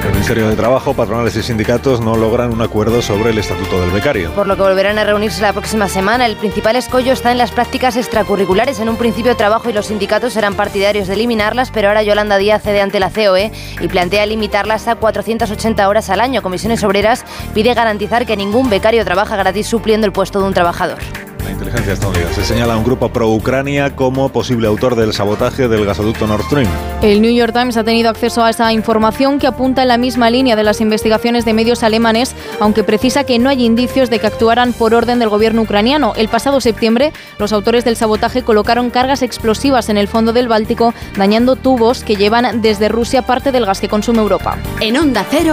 El 0.05 0.12
Ministerio 0.12 0.49
de 0.49 0.57
Trabajo, 0.57 0.95
patronales 0.95 1.37
y 1.37 1.43
sindicatos 1.43 2.01
no 2.01 2.17
logran 2.17 2.53
un 2.53 2.62
acuerdo 2.62 3.03
sobre 3.03 3.31
el 3.31 3.39
estatuto 3.39 3.81
del 3.81 3.91
becario. 3.91 4.31
Por 4.33 4.47
lo 4.47 4.57
que 4.57 4.62
volverán 4.62 4.99
a 4.99 5.05
reunirse 5.05 5.43
la 5.43 5.53
próxima 5.53 5.89
semana. 5.89 6.27
El 6.27 6.37
principal 6.37 6.77
escollo 6.77 7.12
está 7.12 7.33
en 7.33 7.39
las 7.39 7.51
prácticas 7.51 7.97
extracurriculares. 7.97 8.81
En 8.81 8.89
un 8.89 8.97
principio, 8.97 9.37
Trabajo 9.37 9.69
y 9.69 9.73
los 9.73 9.87
sindicatos 9.87 10.37
eran 10.37 10.55
partidarios 10.55 11.09
de 11.09 11.15
eliminarlas, 11.15 11.71
pero 11.71 11.89
ahora 11.89 12.03
Yolanda 12.03 12.39
Díaz 12.39 12.62
cede 12.62 12.81
ante 12.81 13.01
la 13.01 13.11
COE 13.11 13.53
y 13.81 13.89
plantea 13.89 14.27
limitarlas 14.27 14.89
a 14.89 14.97
480 14.97 15.89
horas 15.89 16.11
al 16.11 16.21
año. 16.21 16.43
Comisiones 16.43 16.83
Obreras 16.85 17.25
pide 17.55 17.75
garantizar 17.75 18.27
que 18.27 18.37
ningún 18.37 18.71
becario 18.71 19.05
trabaja 19.05 19.37
gratis 19.37 19.67
supliendo 19.67 20.07
el 20.07 20.12
puesto 20.12 20.41
de 20.41 20.47
un 20.47 20.55
trabajador. 20.55 20.99
La 21.45 21.51
inteligencia 21.51 21.93
estadounidense 21.93 22.45
señala 22.45 22.75
a 22.75 22.77
un 22.77 22.85
grupo 22.85 23.09
pro-Ucrania 23.09 23.95
como 23.97 24.29
posible 24.29 24.67
autor 24.67 24.95
del 24.95 25.12
sabotaje 25.12 25.69
del 25.69 25.85
gasoducto 25.85 26.27
Nord 26.27 26.45
Stream. 26.45 26.69
El 27.03 27.23
New 27.23 27.33
York 27.33 27.53
Times 27.53 27.77
ha 27.77 27.85
tenido 27.85 28.11
acceso 28.11 28.45
a 28.45 28.51
esa 28.51 28.73
información 28.73 29.39
que 29.39 29.47
apunta 29.47 29.83
en 29.83 29.89
la 29.89 29.99
misma 29.99 30.31
línea 30.31 30.57
de 30.57 30.65
las 30.65 30.81
investigaciones 30.81 31.45
de 31.45 31.55
medios 31.55 31.83
alemanes, 31.83 32.35
aunque 32.61 32.85
precisa 32.85 33.25
que 33.25 33.39
no 33.39 33.49
hay 33.49 33.65
indicios 33.65 34.11
de 34.11 34.19
que 34.19 34.27
actuaran 34.27 34.73
por 34.73 34.95
orden 34.95 35.19
del 35.19 35.29
gobierno 35.29 35.62
ucraniano. 35.62 36.12
El 36.17 36.29
pasado 36.29 36.61
septiembre, 36.61 37.12
los 37.39 37.53
autores 37.53 37.85
del 37.85 37.97
sabotaje 37.97 38.43
colocaron 38.43 38.91
cargas 38.91 39.23
explosivas 39.23 39.89
en 39.89 39.97
el 39.97 40.09
fondo 40.09 40.33
del 40.33 40.49
Báltico, 40.49 40.95
dañando 41.17 41.57
tubos 41.57 42.05
que 42.05 42.17
llevan 42.17 42.61
desde 42.62 42.89
Rusia 42.89 43.23
parte 43.23 43.53
del 43.53 43.67
gas 43.67 43.81
que 43.81 43.89
consume 43.89 44.21
Europa. 44.21 44.59
En 44.81 44.97
Onda 44.97 45.25
Cero, 45.31 45.53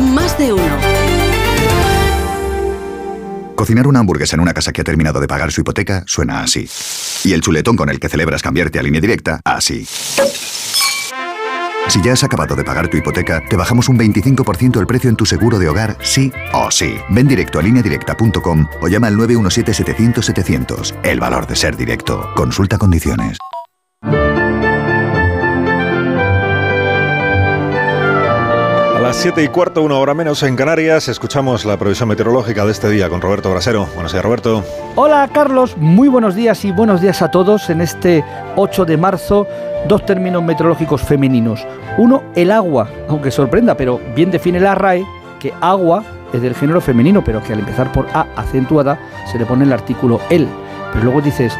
más 0.00 0.36
de 0.38 0.52
uno. 0.52 1.31
Cocinar 3.62 3.86
una 3.86 4.00
hamburguesa 4.00 4.34
en 4.34 4.40
una 4.40 4.52
casa 4.52 4.72
que 4.72 4.80
ha 4.80 4.84
terminado 4.84 5.20
de 5.20 5.28
pagar 5.28 5.52
su 5.52 5.60
hipoteca 5.60 6.02
suena 6.08 6.42
así. 6.42 6.68
Y 7.22 7.32
el 7.32 7.42
chuletón 7.42 7.76
con 7.76 7.88
el 7.90 8.00
que 8.00 8.08
celebras 8.08 8.42
cambiarte 8.42 8.80
a 8.80 8.82
línea 8.82 9.00
directa, 9.00 9.40
así. 9.44 9.86
Si 11.86 12.02
ya 12.02 12.14
has 12.14 12.24
acabado 12.24 12.56
de 12.56 12.64
pagar 12.64 12.88
tu 12.88 12.96
hipoteca, 12.96 13.40
te 13.48 13.54
bajamos 13.54 13.88
un 13.88 14.00
25% 14.00 14.80
el 14.80 14.86
precio 14.88 15.08
en 15.08 15.14
tu 15.14 15.26
seguro 15.26 15.60
de 15.60 15.68
hogar, 15.68 15.96
sí 16.02 16.32
o 16.52 16.72
sí. 16.72 16.96
Ven 17.10 17.28
directo 17.28 17.60
a 17.60 17.62
lineadirecta.com 17.62 18.66
o 18.80 18.88
llama 18.88 19.06
al 19.06 19.14
917-700-700. 19.16 20.96
El 21.04 21.20
valor 21.20 21.46
de 21.46 21.54
ser 21.54 21.76
directo. 21.76 22.32
Consulta 22.34 22.78
condiciones. 22.78 23.38
Las 29.12 29.20
7 29.20 29.44
y 29.44 29.48
cuarto, 29.48 29.82
una 29.82 29.98
hora 29.98 30.14
menos 30.14 30.42
en 30.42 30.56
Canarias, 30.56 31.06
escuchamos 31.06 31.66
la 31.66 31.76
previsión 31.76 32.08
meteorológica 32.08 32.64
de 32.64 32.72
este 32.72 32.88
día 32.88 33.10
con 33.10 33.20
Roberto 33.20 33.50
Brasero. 33.50 33.86
Buenos 33.92 34.10
días, 34.10 34.24
Roberto. 34.24 34.64
Hola, 34.94 35.28
Carlos. 35.34 35.76
Muy 35.76 36.08
buenos 36.08 36.34
días 36.34 36.64
y 36.64 36.72
buenos 36.72 37.02
días 37.02 37.20
a 37.20 37.30
todos 37.30 37.68
en 37.68 37.82
este 37.82 38.24
8 38.56 38.86
de 38.86 38.96
marzo. 38.96 39.46
Dos 39.86 40.06
términos 40.06 40.42
meteorológicos 40.42 41.02
femeninos. 41.02 41.66
Uno, 41.98 42.22
el 42.34 42.50
agua, 42.50 42.88
aunque 43.06 43.30
sorprenda, 43.30 43.76
pero 43.76 44.00
bien 44.16 44.30
define 44.30 44.58
la 44.58 44.74
RAE 44.74 45.04
que 45.38 45.52
agua 45.60 46.02
es 46.32 46.40
del 46.40 46.54
género 46.54 46.80
femenino, 46.80 47.22
pero 47.22 47.42
que 47.42 47.52
al 47.52 47.58
empezar 47.58 47.92
por 47.92 48.06
A 48.14 48.26
acentuada 48.36 48.98
se 49.30 49.38
le 49.38 49.44
pone 49.44 49.64
el 49.64 49.74
artículo 49.74 50.22
el. 50.30 50.48
Pero 50.90 51.04
luego 51.04 51.20
dices 51.20 51.52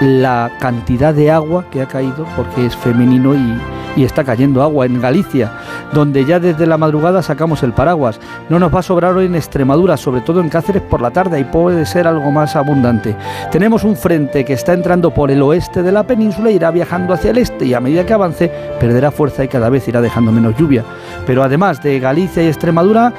la 0.00 0.50
cantidad 0.60 1.14
de 1.14 1.30
agua 1.30 1.64
que 1.70 1.82
ha 1.82 1.86
caído 1.86 2.26
porque 2.36 2.66
es 2.66 2.76
femenino 2.76 3.34
y, 3.34 3.58
y 3.96 4.04
está 4.04 4.24
cayendo 4.24 4.62
agua 4.62 4.86
en 4.86 5.00
Galicia, 5.00 5.52
donde 5.92 6.24
ya 6.24 6.40
desde 6.40 6.66
la 6.66 6.78
madrugada 6.78 7.22
sacamos 7.22 7.62
el 7.62 7.72
paraguas. 7.72 8.20
No 8.48 8.58
nos 8.58 8.74
va 8.74 8.80
a 8.80 8.82
sobrar 8.82 9.16
hoy 9.16 9.26
en 9.26 9.34
Extremadura, 9.34 9.96
sobre 9.96 10.20
todo 10.20 10.40
en 10.40 10.48
Cáceres 10.48 10.82
por 10.82 11.00
la 11.00 11.10
tarde 11.10 11.40
y 11.40 11.44
puede 11.44 11.86
ser 11.86 12.06
algo 12.06 12.30
más 12.30 12.56
abundante. 12.56 13.16
Tenemos 13.50 13.84
un 13.84 13.96
frente 13.96 14.44
que 14.44 14.54
está 14.54 14.72
entrando 14.72 15.12
por 15.12 15.30
el 15.30 15.42
oeste 15.42 15.82
de 15.82 15.92
la 15.92 16.04
península 16.04 16.50
e 16.50 16.54
irá 16.54 16.70
viajando 16.70 17.14
hacia 17.14 17.30
el 17.30 17.38
este 17.38 17.66
y 17.66 17.74
a 17.74 17.80
medida 17.80 18.04
que 18.04 18.12
avance 18.12 18.50
perderá 18.80 19.10
fuerza 19.10 19.44
y 19.44 19.48
cada 19.48 19.68
vez 19.68 19.86
irá 19.88 20.00
dejando 20.00 20.32
menos 20.32 20.56
lluvia. 20.56 20.84
Pero 21.26 21.42
además 21.42 21.82
de 21.82 22.00
Galicia 22.00 22.42
y 22.42 22.48
Extremadura, 22.48 23.12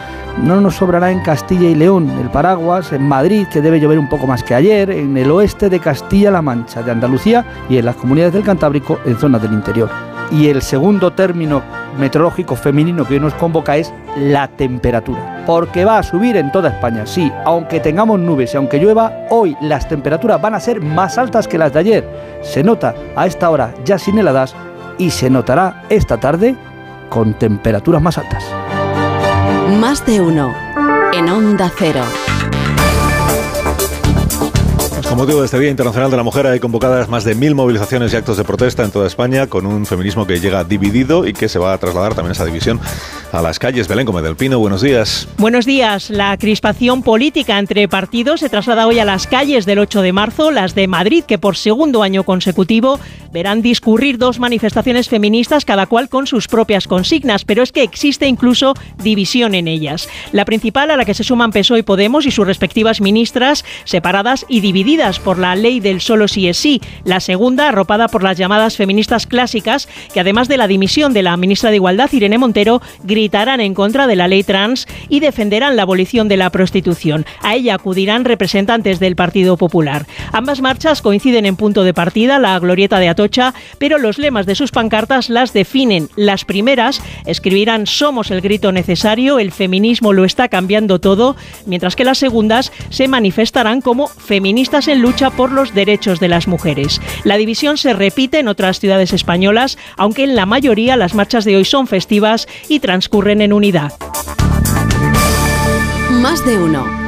no 0.43 0.60
nos 0.60 0.76
sobrará 0.76 1.11
en 1.11 1.22
Castilla 1.22 1.69
y 1.69 1.76
León 1.76 2.10
el 2.22 2.30
paraguas, 2.30 2.91
en 2.91 3.07
Madrid, 3.07 3.47
que 3.52 3.61
debe 3.61 3.80
llover 3.80 3.99
un 3.99 4.10
poco 4.10 4.27
más 4.27 4.43
que 4.43 4.53
ayer, 4.53 4.89
en 4.89 5.15
el 5.18 5.31
oeste 5.31 5.69
de 5.69 5.80
Castilla-La 5.80 6.41
Mancha, 6.41 6.65
de 6.74 6.92
Andalucía 6.92 7.46
y 7.70 7.78
en 7.78 7.86
las 7.86 7.96
comunidades 7.96 8.34
del 8.34 8.44
Cantábrico 8.44 9.00
en 9.06 9.18
zonas 9.18 9.42
del 9.42 9.54
interior. 9.54 9.90
Y 10.32 10.48
el 10.48 10.62
segundo 10.62 11.14
término 11.14 11.62
meteorológico 12.00 12.56
femenino 12.56 13.06
que 13.06 13.14
hoy 13.14 13.20
nos 13.20 13.34
convoca 13.36 13.78
es 13.78 13.94
la 14.18 14.48
temperatura. 14.48 15.44
Porque 15.46 15.86
va 15.86 16.00
a 16.00 16.04
subir 16.04 16.36
en 16.36 16.52
toda 16.52 16.70
España, 16.70 17.06
sí, 17.06 17.32
aunque 17.46 17.80
tengamos 17.80 18.20
nubes 18.20 18.54
y 18.54 18.58
aunque 18.58 18.80
llueva, 18.80 19.14
hoy 19.30 19.56
las 19.62 19.88
temperaturas 19.88 20.42
van 20.42 20.56
a 20.56 20.60
ser 20.60 20.82
más 20.82 21.18
altas 21.18 21.48
que 21.48 21.58
las 21.58 21.72
de 21.74 21.80
ayer. 21.80 22.10
Se 22.42 22.64
nota 22.64 22.96
a 23.16 23.28
esta 23.28 23.50
hora 23.50 23.74
ya 23.86 24.00
sin 24.00 24.18
heladas 24.18 24.56
y 24.98 25.12
se 25.12 25.30
notará 25.30 25.84
esta 25.90 26.18
tarde 26.18 26.56
con 27.10 27.34
temperaturas 27.36 28.02
más 28.02 28.18
altas. 28.18 28.44
Más 29.80 30.06
de 30.06 30.22
uno 30.22 30.54
en 31.14 31.30
Onda 31.30 31.72
Cero. 31.78 32.02
Con 35.16 35.22
motivo 35.22 35.40
de 35.40 35.46
este 35.46 35.58
Día 35.62 35.70
Internacional 35.70 36.12
de 36.12 36.18
la 36.18 36.24
Mujer 36.24 36.46
hay 36.46 36.60
convocadas 36.60 37.08
más 37.08 37.24
de 37.24 37.36
mil 37.36 37.56
movilizaciones 37.56 38.12
y 38.12 38.18
actos 38.18 38.36
de 38.36 38.44
protesta 38.44 38.84
en 38.84 38.92
toda 38.92 39.08
España 39.08 39.48
con 39.48 39.66
un 39.66 39.86
feminismo 39.86 40.28
que 40.28 40.42
llega 40.42 40.66
dividido 40.66 41.26
y 41.26 41.32
que 41.32 41.48
se 41.48 41.58
va 41.58 41.72
a 41.72 41.78
trasladar 41.78 42.16
también 42.16 42.34
esa 42.34 42.44
división 42.44 42.82
a 43.32 43.42
las 43.42 43.58
calles. 43.58 43.88
Belén 43.88 44.06
Gómez 44.06 44.36
Pino, 44.36 44.60
buenos 44.60 44.82
días. 44.82 45.30
Buenos 45.38 45.66
días. 45.66 46.10
La 46.10 46.36
crispación 46.38 47.02
política 47.02 47.60
entre 47.60 47.88
partidos 47.88 48.42
se 48.42 48.50
traslada 48.50 48.88
hoy 48.88 49.00
a 49.00 49.06
las 49.06 49.26
calles 49.26 49.66
del 49.66 49.80
8 49.80 50.02
de 50.02 50.12
marzo, 50.12 50.52
las 50.52 50.76
de 50.76 50.86
Madrid, 50.90 51.24
que 51.24 51.38
por 51.38 51.56
segundo 51.56 52.04
año 52.04 52.26
consecutivo 52.26 53.00
verán 53.32 53.62
discurrir 53.62 54.18
dos 54.18 54.40
manifestaciones 54.40 55.08
feministas, 55.08 55.64
cada 55.64 55.86
cual 55.86 56.10
con 56.10 56.28
sus 56.28 56.50
propias 56.50 56.88
consignas, 56.88 57.46
pero 57.46 57.64
es 57.64 57.72
que 57.72 57.84
existe 57.84 58.28
incluso 58.28 58.74
división 59.02 59.56
en 59.56 59.70
ellas. 59.70 60.10
La 60.34 60.44
principal, 60.44 60.92
a 60.92 60.98
la 60.98 61.06
que 61.06 61.14
se 61.14 61.24
suman 61.24 61.52
PSOE 61.52 61.80
y 61.80 61.84
Podemos 61.84 62.26
y 62.26 62.32
sus 62.32 62.48
respectivas 62.48 63.00
ministras, 63.00 63.64
separadas 63.86 64.46
y 64.50 64.60
divididas 64.60 65.05
por 65.06 65.38
la 65.38 65.56
ley 65.56 65.80
del 65.80 66.02
solo 66.02 66.27
sí 66.27 66.48
es 66.48 66.57
sí. 66.57 66.82
La 67.03 67.19
segunda, 67.19 67.69
arropada 67.69 68.07
por 68.07 68.23
las 68.23 68.38
llamadas 68.38 68.76
feministas 68.76 69.27
clásicas, 69.27 69.88
que 70.11 70.19
además 70.19 70.48
de 70.48 70.57
la 70.57 70.68
dimisión 70.68 71.14
de 71.14 71.22
la 71.22 71.38
ministra 71.38 71.69
de 71.69 71.76
Igualdad, 71.76 72.11
Irene 72.11 72.40
Montero, 72.40 72.82
gritarán 73.03 73.61
en 73.61 73.76
contra 73.76 74.07
de 74.07 74.15
la 74.15 74.27
ley 74.27 74.44
trans 74.44 74.88
y 75.07 75.19
defenderán 75.19 75.76
la 75.76 75.84
abolición 75.84 76.27
de 76.27 76.38
la 76.38 76.49
prostitución. 76.49 77.23
A 77.41 77.53
ella 77.53 77.76
acudirán 77.76 78.26
representantes 78.26 78.99
del 78.99 79.15
Partido 79.15 79.57
Popular. 79.57 80.07
Ambas 80.32 80.61
marchas 80.61 81.03
coinciden 81.03 81.45
en 81.45 81.56
punto 81.56 81.84
de 81.84 81.94
partida, 81.94 82.40
la 82.40 82.57
glorieta 82.57 82.98
de 82.98 83.10
Atocha, 83.10 83.53
pero 83.77 83.99
los 83.99 84.18
lemas 84.18 84.48
de 84.48 84.56
sus 84.56 84.72
pancartas 84.72 85.30
las 85.30 85.53
definen. 85.53 86.10
Las 86.15 86.45
primeras 86.45 86.99
escribirán 87.27 87.86
Somos 87.86 88.32
el 88.32 88.41
grito 88.41 88.72
necesario, 88.72 89.38
el 89.38 89.52
feminismo 89.52 90.14
lo 90.14 90.26
está 90.26 90.48
cambiando 90.49 90.99
todo, 90.99 91.36
mientras 91.68 91.95
que 91.95 92.06
las 92.06 92.18
segundas 92.18 92.72
se 92.90 93.07
manifestarán 93.07 93.82
como 93.82 94.07
feministas 94.07 94.85
en 94.88 95.02
lucha 95.02 95.30
por 95.30 95.52
los 95.52 95.74
derechos 95.74 96.20
de 96.20 96.28
las 96.28 96.48
mujeres. 96.48 97.02
La 97.24 97.38
división 97.38 97.78
se 97.78 97.94
repite 97.94 98.40
en 98.40 98.48
otras 98.48 98.80
ciudades 98.80 99.14
españolas, 99.14 99.78
aunque 99.98 100.24
en 100.24 100.36
la 100.36 100.45
mayoría 100.45 100.98
las 100.98 101.16
marchas 101.16 101.45
de 101.45 101.57
hoy 101.57 101.66
son 101.66 101.88
festivas 101.88 102.48
y 102.68 102.80
transcurren 102.80 103.41
en 103.41 103.53
unidad. 103.53 103.94
Más 106.10 106.45
de 106.45 106.57
uno. 106.57 107.05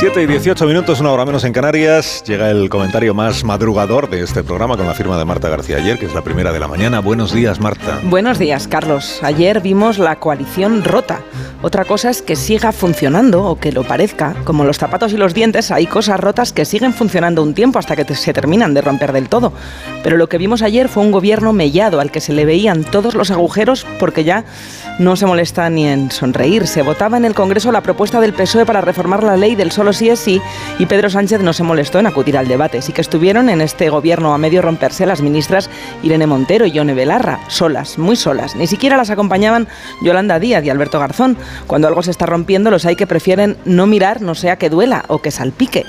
7 0.00 0.22
y 0.22 0.26
18 0.26 0.64
minutos, 0.64 0.98
una 1.00 1.12
hora 1.12 1.26
menos 1.26 1.44
en 1.44 1.52
Canarias. 1.52 2.24
Llega 2.26 2.50
el 2.50 2.70
comentario 2.70 3.12
más 3.12 3.44
madrugador 3.44 4.08
de 4.08 4.22
este 4.22 4.42
programa 4.42 4.78
con 4.78 4.86
la 4.86 4.94
firma 4.94 5.18
de 5.18 5.26
Marta 5.26 5.50
García 5.50 5.76
ayer, 5.76 5.98
que 5.98 6.06
es 6.06 6.14
la 6.14 6.24
primera 6.24 6.52
de 6.52 6.58
la 6.58 6.68
mañana. 6.68 7.00
Buenos 7.00 7.34
días, 7.34 7.60
Marta. 7.60 8.00
Buenos 8.04 8.38
días, 8.38 8.66
Carlos. 8.66 9.20
Ayer 9.22 9.60
vimos 9.60 9.98
la 9.98 10.16
coalición 10.16 10.84
rota. 10.84 11.20
Otra 11.60 11.84
cosa 11.84 12.08
es 12.08 12.22
que 12.22 12.34
siga 12.34 12.72
funcionando 12.72 13.44
o 13.44 13.60
que 13.60 13.72
lo 13.72 13.84
parezca. 13.84 14.34
Como 14.44 14.64
los 14.64 14.78
zapatos 14.78 15.12
y 15.12 15.18
los 15.18 15.34
dientes, 15.34 15.70
hay 15.70 15.86
cosas 15.86 16.18
rotas 16.18 16.54
que 16.54 16.64
siguen 16.64 16.94
funcionando 16.94 17.42
un 17.42 17.52
tiempo 17.52 17.78
hasta 17.78 17.94
que 17.94 18.14
se 18.14 18.32
terminan 18.32 18.72
de 18.72 18.80
romper 18.80 19.12
del 19.12 19.28
todo. 19.28 19.52
Pero 20.02 20.16
lo 20.16 20.30
que 20.30 20.38
vimos 20.38 20.62
ayer 20.62 20.88
fue 20.88 21.02
un 21.02 21.10
gobierno 21.10 21.52
mellado 21.52 22.00
al 22.00 22.10
que 22.10 22.22
se 22.22 22.32
le 22.32 22.46
veían 22.46 22.84
todos 22.84 23.14
los 23.14 23.30
agujeros 23.30 23.86
porque 23.98 24.24
ya 24.24 24.46
no 24.98 25.16
se 25.16 25.26
molesta 25.26 25.68
ni 25.70 25.86
en 25.86 26.10
sonreír. 26.10 26.66
Se 26.66 26.82
votaba 26.82 27.16
en 27.16 27.24
el 27.24 27.34
Congreso 27.34 27.72
la 27.72 27.82
propuesta 27.82 28.20
del 28.20 28.32
PSOE 28.32 28.66
para 28.66 28.80
reformar 28.80 29.22
la 29.22 29.36
ley 29.36 29.54
del 29.54 29.70
solo 29.70 29.92
sí 29.92 30.08
es 30.08 30.18
sí 30.18 30.40
y 30.78 30.86
Pedro 30.86 31.10
Sánchez 31.10 31.40
no 31.40 31.52
se 31.52 31.62
molestó 31.62 31.98
en 31.98 32.06
acudir 32.06 32.36
al 32.36 32.48
debate. 32.48 32.82
Sí 32.82 32.92
que 32.92 33.00
estuvieron 33.00 33.48
en 33.48 33.60
este 33.60 33.90
gobierno 33.90 34.34
a 34.34 34.38
medio 34.38 34.62
romperse 34.62 35.06
las 35.06 35.22
ministras 35.22 35.70
Irene 36.02 36.26
Montero 36.26 36.66
y 36.66 36.72
Yone 36.72 36.94
Belarra, 36.94 37.40
solas, 37.48 37.98
muy 37.98 38.16
solas. 38.16 38.56
Ni 38.56 38.66
siquiera 38.66 38.96
las 38.96 39.10
acompañaban 39.10 39.68
Yolanda 40.02 40.38
Díaz 40.38 40.64
y 40.64 40.70
Alberto 40.70 40.98
Garzón. 40.98 41.36
Cuando 41.66 41.88
algo 41.88 42.02
se 42.02 42.10
está 42.10 42.26
rompiendo, 42.26 42.70
los 42.70 42.84
hay 42.84 42.96
que 42.96 43.06
prefieren 43.06 43.56
no 43.64 43.86
mirar, 43.86 44.22
no 44.22 44.34
sea 44.34 44.56
que 44.56 44.70
duela 44.70 45.04
o 45.08 45.20
que 45.20 45.30
salpique. 45.30 45.84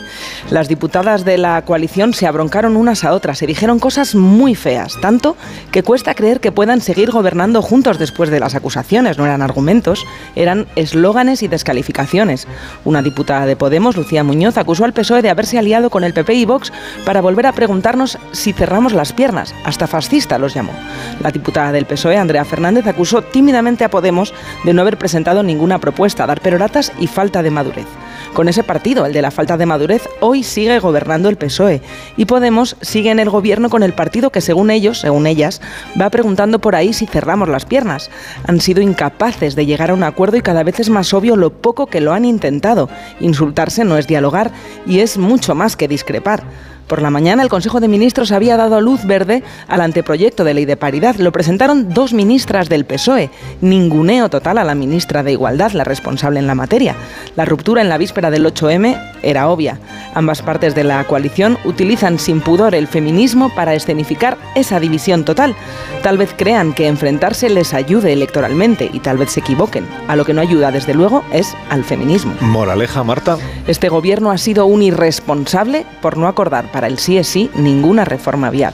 Las 0.50 0.68
diputadas 0.68 1.26
de 1.26 1.38
la 1.38 1.64
coalición 1.64 2.14
se 2.14 2.28
abroncaron 2.28 2.78
unas 2.78 3.04
a 3.04 3.14
otras, 3.14 3.42
y 3.42 3.46
dijeron 3.46 3.80
cosas 3.80 4.16
muy 4.16 4.56
feas, 4.56 5.00
tanto 5.02 5.36
que 5.72 5.84
cuesta 5.84 6.14
creer 6.14 6.40
que 6.40 6.52
puedan 6.52 6.82
seguir 6.82 7.12
gobernando 7.12 7.62
juntos 7.62 8.00
después 8.00 8.30
de 8.30 8.40
las 8.40 8.56
acusaciones. 8.56 8.91
No 8.92 9.26
eran 9.26 9.42
argumentos, 9.42 10.06
eran 10.36 10.68
eslóganes 10.76 11.44
y 11.44 11.48
descalificaciones. 11.48 12.46
Una 12.84 13.02
diputada 13.02 13.46
de 13.46 13.56
Podemos, 13.56 13.96
Lucía 13.96 14.26
Muñoz, 14.26 14.58
acusó 14.58 14.84
al 14.84 14.92
PSOE 14.92 15.22
de 15.22 15.30
haberse 15.30 15.58
aliado 15.58 15.90
con 15.90 16.04
el 16.04 16.14
PP 16.14 16.34
y 16.34 16.46
Vox 16.46 16.74
para 17.06 17.22
volver 17.22 17.48
a 17.48 17.54
preguntarnos 17.54 18.18
si 18.34 18.52
cerramos 18.52 18.92
las 18.92 19.14
piernas. 19.14 19.56
Hasta 19.64 19.88
fascista 19.88 20.38
los 20.38 20.54
llamó. 20.54 20.74
La 21.22 21.32
diputada 21.32 21.72
del 21.72 21.86
PSOE, 21.86 22.18
Andrea 22.18 22.44
Fernández, 22.44 22.86
acusó 22.86 23.22
tímidamente 23.22 23.86
a 23.86 23.90
Podemos 23.90 24.34
de 24.66 24.74
no 24.74 24.82
haber 24.82 24.98
presentado 24.98 25.42
ninguna 25.42 25.80
propuesta, 25.80 26.28
dar 26.28 26.42
peroratas 26.42 26.92
y 27.00 27.08
falta 27.08 27.42
de 27.44 27.52
madurez. 27.52 27.88
Con 28.34 28.48
ese 28.48 28.64
partido, 28.64 29.06
el 29.06 29.12
de 29.12 29.22
la 29.22 29.30
falta 29.30 29.58
de 29.58 29.66
madurez, 29.66 30.08
hoy 30.22 30.44
sigue 30.44 30.80
gobernando 30.80 31.28
el 31.28 31.36
PSOE 31.36 31.82
y 32.16 32.26
Podemos 32.26 32.78
sigue 32.82 33.12
en 33.12 33.20
el 33.20 33.30
gobierno 33.30 33.70
con 33.70 33.84
el 33.84 33.92
partido 33.92 34.30
que 34.30 34.40
según 34.40 34.72
ellos, 34.72 35.00
según 35.00 35.28
ellas, 35.28 35.62
va 36.00 36.10
preguntando 36.10 36.60
por 36.60 36.76
ahí 36.76 36.94
si 36.94 37.08
cerramos 37.08 37.50
las 37.50 37.66
piernas. 37.66 38.10
Han 38.48 38.62
sido 38.62 38.82
incapaces 38.82 39.56
de 39.56 39.66
llegar 39.66 39.92
a 39.92 39.94
un 39.94 40.04
acuerdo 40.04 40.38
y 40.38 40.42
cada 40.42 40.64
vez 40.64 40.80
es 40.80 40.90
más 40.90 41.14
obvio 41.14 41.36
lo 41.36 41.52
poco 41.52 41.88
que 41.88 42.00
lo 42.00 42.14
han 42.14 42.24
intentado. 42.24 42.88
Insultarse 43.20 43.84
no 43.84 43.98
es 43.98 44.08
dialogar 44.08 44.52
y 44.88 45.02
es 45.02 45.18
mucho 45.18 45.54
más 45.54 45.76
que 45.76 45.90
discrepar. 45.90 46.44
Por 46.92 47.02
la 47.02 47.10
mañana 47.10 47.42
el 47.42 47.48
Consejo 47.48 47.80
de 47.80 47.88
Ministros 47.88 48.34
había 48.34 48.58
dado 48.58 48.82
luz 48.82 49.06
verde 49.06 49.44
al 49.70 49.80
anteproyecto 49.80 50.44
de 50.44 50.54
ley 50.54 50.66
de 50.66 50.76
paridad. 50.76 51.16
Lo 51.16 51.32
presentaron 51.32 51.94
dos 51.94 52.12
ministras 52.12 52.68
del 52.68 52.84
PSOE. 52.84 53.30
Ninguneo 53.62 54.28
total 54.28 54.58
a 54.58 54.66
la 54.66 54.76
ministra 54.76 55.24
de 55.24 55.32
Igualdad, 55.32 55.72
la 55.72 55.86
responsable 55.86 56.40
en 56.40 56.48
la 56.48 56.54
materia. 56.54 56.98
La 57.38 57.46
ruptura 57.46 57.82
en 57.82 57.88
la 57.88 57.98
víspera 57.98 58.30
del 58.30 58.46
8M 58.46 59.02
era 59.24 59.48
obvia. 59.48 59.80
Ambas 60.16 60.42
partes 60.42 60.76
de 60.76 60.84
la 60.84 61.02
coalición 61.06 61.58
utilizan 61.64 62.20
sin 62.20 62.42
pudor 62.42 62.76
el 62.76 62.88
feminismo 62.88 63.50
para 63.56 63.74
escenificar 63.74 64.38
esa 64.56 64.82
división 64.82 65.24
total. 65.24 65.56
Tal 66.04 66.18
vez 66.18 66.36
crean 66.36 66.74
que 66.74 66.88
enfrentarse 66.88 67.50
les 67.50 67.74
ayude 67.74 68.12
electoralmente 68.12 68.90
y 68.92 69.00
tal 69.00 69.18
vez 69.18 69.32
se 69.32 69.40
equivoquen. 69.40 69.88
A 70.10 70.18
lo 70.18 70.26
que 70.26 70.34
no 70.34 70.42
ayuda, 70.42 70.72
desde 70.72 70.94
luego, 70.94 71.24
es 71.32 71.56
al 71.70 71.86
feminismo. 71.86 72.34
Moraleja, 72.42 73.02
Marta. 73.06 73.38
Este 73.68 73.88
gobierno 73.88 74.32
ha 74.32 74.38
sido 74.38 74.66
un 74.66 74.82
irresponsable 74.82 75.86
por 76.02 76.18
no 76.18 76.28
acordar 76.28 76.70
para 76.72 76.81
el 76.88 76.98
sí 77.00 77.18
es 77.18 77.28
sí 77.28 77.50
ninguna 77.56 78.06
reforma 78.06 78.50
vial. 78.50 78.74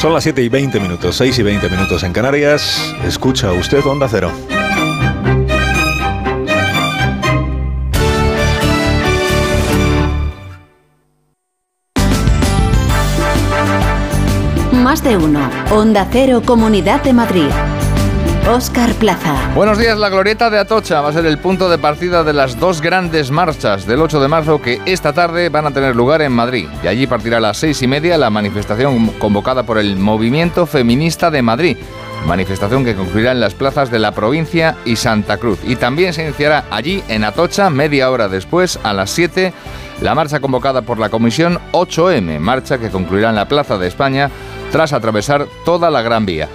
Son 0.00 0.12
las 0.12 0.24
7 0.24 0.42
y 0.42 0.48
20 0.48 0.78
minutos, 0.78 1.16
6 1.16 1.38
y 1.38 1.42
20 1.42 1.68
minutos 1.70 2.02
en 2.02 2.12
Canarias. 2.12 2.94
Escucha 3.04 3.52
usted 3.52 3.84
Onda 3.86 4.08
Cero. 4.10 4.30
Más 14.72 15.02
de 15.02 15.16
uno. 15.16 15.50
Onda 15.70 16.06
Cero, 16.12 16.42
Comunidad 16.44 17.02
de 17.02 17.12
Madrid. 17.12 17.48
Óscar 18.48 18.94
Plaza. 18.94 19.50
Buenos 19.56 19.76
días, 19.76 19.98
la 19.98 20.08
glorieta 20.08 20.50
de 20.50 20.58
Atocha 20.60 21.00
va 21.00 21.08
a 21.08 21.12
ser 21.12 21.26
el 21.26 21.38
punto 21.38 21.68
de 21.68 21.78
partida 21.78 22.22
de 22.22 22.32
las 22.32 22.60
dos 22.60 22.80
grandes 22.80 23.32
marchas 23.32 23.86
del 23.86 24.00
8 24.00 24.20
de 24.20 24.28
marzo 24.28 24.62
que 24.62 24.80
esta 24.86 25.12
tarde 25.12 25.48
van 25.48 25.66
a 25.66 25.72
tener 25.72 25.96
lugar 25.96 26.22
en 26.22 26.30
Madrid. 26.30 26.68
Y 26.84 26.86
allí 26.86 27.08
partirá 27.08 27.38
a 27.38 27.40
las 27.40 27.56
seis 27.56 27.82
y 27.82 27.88
media 27.88 28.16
la 28.16 28.30
manifestación 28.30 29.08
convocada 29.18 29.64
por 29.64 29.78
el 29.78 29.96
Movimiento 29.96 30.64
Feminista 30.64 31.28
de 31.32 31.42
Madrid. 31.42 31.76
Manifestación 32.24 32.84
que 32.84 32.94
concluirá 32.94 33.32
en 33.32 33.40
las 33.40 33.54
plazas 33.54 33.90
de 33.90 33.98
la 33.98 34.12
provincia 34.12 34.76
y 34.84 34.94
Santa 34.94 35.38
Cruz. 35.38 35.58
Y 35.64 35.74
también 35.74 36.12
se 36.12 36.24
iniciará 36.24 36.66
allí, 36.70 37.02
en 37.08 37.24
Atocha, 37.24 37.68
media 37.68 38.10
hora 38.12 38.28
después, 38.28 38.78
a 38.84 38.92
las 38.92 39.10
7, 39.10 39.52
la 40.02 40.14
marcha 40.14 40.38
convocada 40.38 40.82
por 40.82 40.98
la 40.98 41.08
Comisión 41.08 41.58
8M, 41.72 42.38
marcha 42.38 42.78
que 42.78 42.90
concluirá 42.90 43.30
en 43.30 43.36
la 43.36 43.48
Plaza 43.48 43.76
de 43.76 43.88
España 43.88 44.30
tras 44.70 44.92
atravesar 44.92 45.48
toda 45.64 45.90
la 45.90 46.02
Gran 46.02 46.26
Vía. 46.26 46.48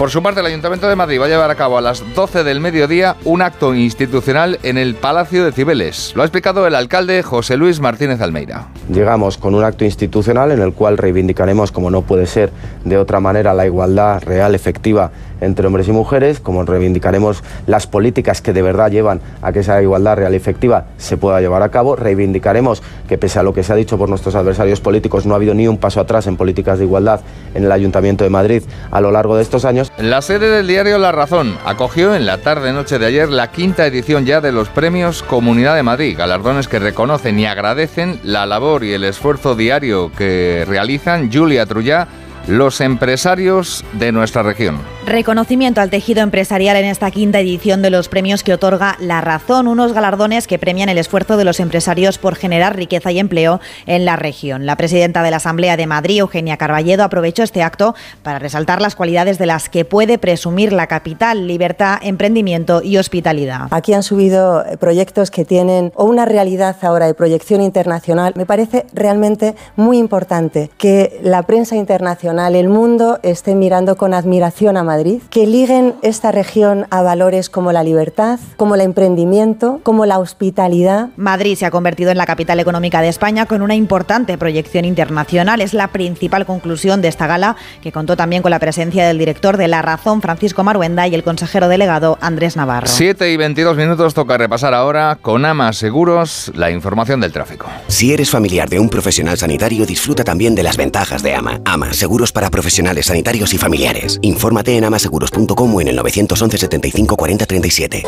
Por 0.00 0.08
su 0.08 0.22
parte, 0.22 0.40
el 0.40 0.46
Ayuntamiento 0.46 0.88
de 0.88 0.96
Madrid 0.96 1.20
va 1.20 1.26
a 1.26 1.28
llevar 1.28 1.50
a 1.50 1.56
cabo 1.56 1.76
a 1.76 1.82
las 1.82 2.02
12 2.14 2.42
del 2.42 2.58
mediodía 2.58 3.16
un 3.26 3.42
acto 3.42 3.74
institucional 3.74 4.58
en 4.62 4.78
el 4.78 4.94
Palacio 4.94 5.44
de 5.44 5.52
Cibeles. 5.52 6.14
Lo 6.16 6.22
ha 6.22 6.24
explicado 6.24 6.66
el 6.66 6.74
alcalde 6.74 7.22
José 7.22 7.58
Luis 7.58 7.80
Martínez 7.80 8.22
Almeida. 8.22 8.68
Llegamos 8.90 9.36
con 9.36 9.54
un 9.54 9.62
acto 9.62 9.84
institucional 9.84 10.52
en 10.52 10.62
el 10.62 10.72
cual 10.72 10.96
reivindicaremos, 10.96 11.70
como 11.70 11.90
no 11.90 12.00
puede 12.00 12.24
ser 12.24 12.50
de 12.82 12.96
otra 12.96 13.20
manera, 13.20 13.52
la 13.52 13.66
igualdad 13.66 14.22
real, 14.22 14.54
efectiva 14.54 15.12
entre 15.40 15.66
hombres 15.66 15.88
y 15.88 15.92
mujeres, 15.92 16.40
como 16.40 16.64
reivindicaremos 16.64 17.42
las 17.66 17.86
políticas 17.86 18.42
que 18.42 18.52
de 18.52 18.62
verdad 18.62 18.90
llevan 18.90 19.20
a 19.42 19.52
que 19.52 19.60
esa 19.60 19.80
igualdad 19.82 20.16
real 20.16 20.32
y 20.34 20.36
efectiva 20.36 20.86
se 20.98 21.16
pueda 21.16 21.40
llevar 21.40 21.62
a 21.62 21.70
cabo, 21.70 21.96
reivindicaremos 21.96 22.82
que 23.08 23.18
pese 23.18 23.38
a 23.38 23.42
lo 23.42 23.54
que 23.54 23.62
se 23.62 23.72
ha 23.72 23.76
dicho 23.76 23.98
por 23.98 24.08
nuestros 24.08 24.34
adversarios 24.34 24.80
políticos, 24.80 25.26
no 25.26 25.34
ha 25.34 25.36
habido 25.36 25.54
ni 25.54 25.68
un 25.68 25.78
paso 25.78 26.00
atrás 26.00 26.26
en 26.26 26.36
políticas 26.36 26.78
de 26.78 26.84
igualdad 26.84 27.20
en 27.54 27.64
el 27.64 27.72
Ayuntamiento 27.72 28.24
de 28.24 28.30
Madrid 28.30 28.62
a 28.90 29.00
lo 29.00 29.10
largo 29.10 29.36
de 29.36 29.42
estos 29.42 29.64
años. 29.64 29.90
La 29.98 30.22
sede 30.22 30.50
del 30.50 30.66
diario 30.66 30.98
La 30.98 31.12
Razón 31.12 31.56
acogió 31.64 32.14
en 32.14 32.26
la 32.26 32.38
tarde-noche 32.38 32.98
de 32.98 33.06
ayer 33.06 33.28
la 33.28 33.50
quinta 33.50 33.86
edición 33.86 34.26
ya 34.26 34.40
de 34.40 34.52
los 34.52 34.68
premios 34.68 35.22
Comunidad 35.22 35.76
de 35.76 35.82
Madrid, 35.82 36.16
galardones 36.16 36.68
que 36.68 36.78
reconocen 36.78 37.38
y 37.38 37.46
agradecen 37.46 38.20
la 38.24 38.46
labor 38.46 38.84
y 38.84 38.92
el 38.92 39.04
esfuerzo 39.04 39.54
diario 39.54 40.10
que 40.16 40.64
realizan 40.66 41.30
Julia 41.32 41.66
Trullá, 41.66 42.08
los 42.46 42.80
empresarios 42.80 43.84
de 43.92 44.12
nuestra 44.12 44.42
región. 44.42 44.78
Reconocimiento 45.06 45.80
al 45.80 45.90
tejido 45.90 46.22
empresarial 46.22 46.76
en 46.76 46.84
esta 46.84 47.10
quinta 47.10 47.40
edición 47.40 47.82
de 47.82 47.90
los 47.90 48.08
premios 48.08 48.42
que 48.42 48.52
otorga 48.52 48.96
La 49.00 49.20
Razón, 49.20 49.66
unos 49.66 49.92
galardones 49.92 50.46
que 50.46 50.58
premian 50.58 50.88
el 50.88 50.98
esfuerzo 50.98 51.36
de 51.36 51.44
los 51.44 51.58
empresarios 51.58 52.18
por 52.18 52.36
generar 52.36 52.76
riqueza 52.76 53.10
y 53.10 53.18
empleo 53.18 53.60
en 53.86 54.04
la 54.04 54.16
región. 54.16 54.66
La 54.66 54.76
presidenta 54.76 55.22
de 55.22 55.30
la 55.30 55.38
Asamblea 55.38 55.76
de 55.76 55.86
Madrid, 55.86 56.18
Eugenia 56.18 56.56
Carballedo, 56.56 57.02
aprovechó 57.02 57.42
este 57.42 57.62
acto 57.62 57.94
para 58.22 58.38
resaltar 58.38 58.80
las 58.80 58.94
cualidades 58.94 59.38
de 59.38 59.46
las 59.46 59.68
que 59.68 59.84
puede 59.84 60.18
presumir 60.18 60.72
la 60.72 60.86
capital, 60.86 61.46
libertad, 61.46 61.98
emprendimiento 62.02 62.82
y 62.82 62.98
hospitalidad. 62.98 63.68
Aquí 63.70 63.94
han 63.94 64.02
subido 64.02 64.64
proyectos 64.78 65.30
que 65.30 65.44
tienen 65.44 65.92
o 65.94 66.04
una 66.04 66.24
realidad 66.24 66.76
ahora 66.82 67.06
de 67.06 67.14
proyección 67.14 67.62
internacional. 67.62 68.34
Me 68.36 68.46
parece 68.46 68.86
realmente 68.92 69.54
muy 69.76 69.98
importante 69.98 70.70
que 70.78 71.18
la 71.22 71.42
prensa 71.42 71.76
internacional, 71.76 72.29
el 72.38 72.68
mundo, 72.68 73.18
esté 73.22 73.54
mirando 73.54 73.96
con 73.96 74.14
admiración 74.14 74.76
a 74.76 74.84
Madrid 74.84 75.20
que 75.30 75.46
liguen 75.46 75.94
esta 76.02 76.30
región 76.32 76.86
a 76.90 77.02
valores 77.02 77.50
como 77.50 77.72
la 77.72 77.82
libertad, 77.82 78.38
como 78.56 78.74
el 78.74 78.80
emprendimiento, 78.82 79.80
como 79.82 80.06
la 80.06 80.18
hospitalidad. 80.18 81.08
Madrid 81.16 81.56
se 81.56 81.66
ha 81.66 81.70
convertido 81.70 82.10
en 82.10 82.18
la 82.18 82.26
capital 82.26 82.60
económica 82.60 83.02
de 83.02 83.08
España 83.08 83.46
con 83.46 83.62
una 83.62 83.74
importante 83.74 84.38
proyección 84.38 84.84
internacional. 84.84 85.60
Es 85.60 85.74
la 85.74 85.88
principal 85.88 86.46
conclusión 86.46 87.02
de 87.02 87.08
esta 87.08 87.26
gala 87.26 87.56
que 87.82 87.92
contó 87.92 88.16
también 88.16 88.42
con 88.42 88.50
la 88.50 88.58
presencia 88.58 89.06
del 89.06 89.18
director 89.18 89.56
de 89.56 89.68
La 89.68 89.82
Razón, 89.82 90.22
Francisco 90.22 90.62
Maruenda, 90.62 91.08
y 91.08 91.14
el 91.14 91.24
consejero 91.24 91.68
delegado 91.68 92.18
Andrés 92.20 92.56
Navarro. 92.56 92.86
7 92.86 93.32
y 93.32 93.36
22 93.36 93.76
minutos 93.76 94.14
toca 94.14 94.36
repasar 94.38 94.74
ahora 94.74 95.18
con 95.20 95.44
AMA 95.44 95.72
Seguros 95.72 96.52
la 96.54 96.70
información 96.70 97.20
del 97.20 97.32
tráfico. 97.32 97.66
Si 97.88 98.12
eres 98.12 98.30
familiar 98.30 98.68
de 98.68 98.78
un 98.78 98.88
profesional 98.88 99.38
sanitario, 99.38 99.86
disfruta 99.86 100.24
también 100.24 100.54
de 100.54 100.62
las 100.62 100.76
ventajas 100.76 101.22
de 101.22 101.34
AMA. 101.34 101.60
AMA, 101.64 101.92
seguros 101.92 102.19
para 102.30 102.50
profesionales 102.50 103.06
sanitarios 103.06 103.54
y 103.54 103.58
familiares. 103.58 104.18
Infórmate 104.20 104.76
en 104.76 104.84
amaseguros.com 104.84 105.74
o 105.74 105.80
en 105.80 105.88
el 105.88 105.96
911 105.96 106.58
75 106.58 107.16
40 107.16 107.46
37. 107.46 108.02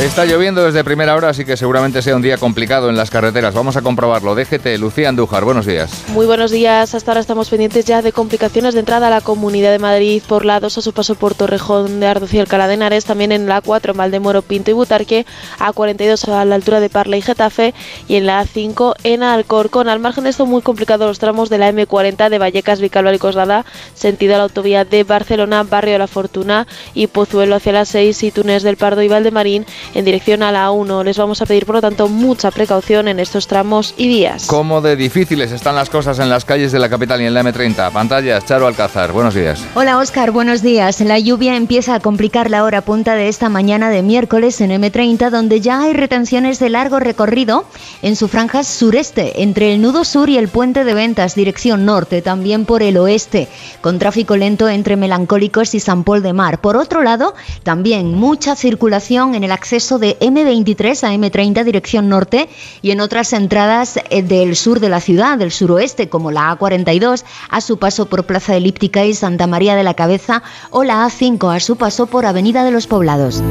Está 0.00 0.24
lloviendo 0.24 0.64
desde 0.64 0.82
primera 0.82 1.14
hora, 1.14 1.28
así 1.28 1.44
que 1.44 1.58
seguramente 1.58 2.00
sea 2.00 2.16
un 2.16 2.22
día 2.22 2.38
complicado 2.38 2.88
en 2.88 2.96
las 2.96 3.10
carreteras. 3.10 3.52
Vamos 3.52 3.76
a 3.76 3.82
comprobarlo. 3.82 4.34
Déjete, 4.34 4.78
Lucía 4.78 5.10
Andújar, 5.10 5.44
buenos 5.44 5.66
días. 5.66 6.04
Muy 6.08 6.24
buenos 6.24 6.50
días. 6.50 6.94
Hasta 6.94 7.10
ahora 7.10 7.20
estamos 7.20 7.50
pendientes 7.50 7.84
ya 7.84 8.00
de 8.00 8.10
complicaciones 8.10 8.72
de 8.72 8.80
entrada 8.80 9.08
a 9.08 9.10
la 9.10 9.20
Comunidad 9.20 9.72
de 9.72 9.78
Madrid 9.78 10.22
por 10.26 10.46
la 10.46 10.58
2 10.58 10.78
a 10.78 10.80
su 10.80 10.94
paso 10.94 11.16
por 11.16 11.34
Torrejón 11.34 12.00
de 12.00 12.06
Ardoz 12.06 12.32
y 12.32 12.38
Alcalá 12.38 12.66
de 12.66 12.74
Henares, 12.74 13.04
también 13.04 13.30
en 13.30 13.46
la 13.46 13.60
4 13.60 13.92
en 13.92 13.98
Valdemoro, 13.98 14.40
Pinto 14.40 14.70
y 14.70 14.74
Butarque, 14.74 15.26
a 15.58 15.70
42 15.70 16.28
a 16.28 16.46
la 16.46 16.54
altura 16.54 16.80
de 16.80 16.88
Parla 16.88 17.18
y 17.18 17.22
Getafe 17.22 17.74
y 18.08 18.16
en 18.16 18.24
la 18.24 18.42
A5 18.42 18.94
en 19.04 19.22
Alcorcón. 19.22 19.90
Al 19.90 20.00
margen 20.00 20.24
de 20.24 20.30
esto, 20.30 20.46
muy 20.46 20.62
complicado 20.62 21.06
los 21.08 21.18
tramos 21.18 21.50
de 21.50 21.58
la 21.58 21.70
M40 21.70 22.30
de 22.30 22.38
Vallecas, 22.38 22.80
Vicalba 22.80 23.14
y 23.14 23.18
Coslada, 23.18 23.66
sentido 23.92 24.34
a 24.34 24.38
la 24.38 24.44
autovía 24.44 24.86
de 24.86 25.04
Barcelona, 25.04 25.62
Barrio 25.62 25.92
de 25.92 25.98
la 25.98 26.06
Fortuna 26.06 26.66
y 26.94 27.08
Pozuelo 27.08 27.54
hacia 27.54 27.72
las 27.72 27.90
6 27.90 28.22
y 28.22 28.30
Túnez 28.30 28.62
del 28.62 28.78
Pardo 28.78 29.02
y 29.02 29.08
Valdemarín 29.08 29.66
en 29.94 30.04
dirección 30.04 30.42
a 30.42 30.52
la 30.52 30.70
1. 30.70 31.04
Les 31.04 31.18
vamos 31.18 31.42
a 31.42 31.46
pedir, 31.46 31.66
por 31.66 31.76
lo 31.76 31.80
tanto, 31.80 32.08
mucha 32.08 32.50
precaución 32.50 33.08
en 33.08 33.20
estos 33.20 33.46
tramos 33.46 33.94
y 33.96 34.08
días. 34.08 34.46
¿Cómo 34.46 34.80
de 34.80 34.96
difíciles 34.96 35.52
están 35.52 35.74
las 35.74 35.90
cosas 35.90 36.18
en 36.18 36.28
las 36.28 36.44
calles 36.44 36.72
de 36.72 36.78
la 36.78 36.88
capital 36.88 37.20
y 37.20 37.26
en 37.26 37.34
la 37.34 37.42
M30? 37.42 37.90
Pantallas, 37.92 38.44
Charo 38.44 38.66
Alcázar, 38.66 39.12
buenos 39.12 39.34
días. 39.34 39.64
Hola 39.74 39.98
Oscar, 39.98 40.30
buenos 40.30 40.62
días. 40.62 41.00
La 41.00 41.18
lluvia 41.18 41.56
empieza 41.56 41.94
a 41.94 42.00
complicar 42.00 42.50
la 42.50 42.64
hora 42.64 42.82
punta 42.82 43.14
de 43.14 43.28
esta 43.28 43.48
mañana 43.48 43.90
de 43.90 44.02
miércoles 44.02 44.60
en 44.60 44.70
M30, 44.70 45.30
donde 45.30 45.60
ya 45.60 45.80
hay 45.82 45.92
retenciones 45.92 46.58
de 46.58 46.68
largo 46.68 47.00
recorrido 47.00 47.64
en 48.02 48.16
su 48.16 48.28
franja 48.28 48.62
sureste, 48.62 49.42
entre 49.42 49.72
el 49.74 49.82
nudo 49.82 50.04
sur 50.04 50.28
y 50.28 50.38
el 50.38 50.48
puente 50.48 50.84
de 50.84 50.94
ventas, 50.94 51.34
dirección 51.34 51.84
norte, 51.84 52.22
también 52.22 52.64
por 52.64 52.82
el 52.82 52.96
oeste, 52.96 53.48
con 53.80 53.98
tráfico 53.98 54.36
lento 54.36 54.68
entre 54.68 54.96
Melancólicos 54.96 55.74
y 55.74 55.80
San 55.80 56.04
Pol 56.04 56.22
de 56.22 56.32
Mar. 56.32 56.60
Por 56.60 56.76
otro 56.76 57.02
lado, 57.02 57.34
también 57.62 58.14
mucha 58.14 58.54
circulación 58.54 59.34
en 59.34 59.44
el 59.44 59.52
acceso 59.52 59.79
de 59.80 60.18
M23 60.18 61.04
a 61.04 61.14
M30 61.14 61.64
dirección 61.64 62.08
norte 62.10 62.48
y 62.82 62.90
en 62.90 63.00
otras 63.00 63.32
entradas 63.32 63.98
eh, 64.10 64.22
del 64.22 64.54
sur 64.56 64.78
de 64.78 64.90
la 64.90 65.00
ciudad, 65.00 65.38
del 65.38 65.50
suroeste, 65.50 66.10
como 66.10 66.30
la 66.30 66.56
A42 66.56 67.24
a 67.48 67.60
su 67.62 67.78
paso 67.78 68.06
por 68.06 68.24
Plaza 68.24 68.54
Elíptica 68.54 69.06
y 69.06 69.14
Santa 69.14 69.46
María 69.46 69.74
de 69.74 69.82
la 69.82 69.94
Cabeza 69.94 70.42
o 70.70 70.84
la 70.84 71.06
A5 71.06 71.56
a 71.56 71.60
su 71.60 71.76
paso 71.76 72.06
por 72.06 72.26
Avenida 72.26 72.62
de 72.62 72.72
los 72.72 72.86
Poblados. 72.86 73.42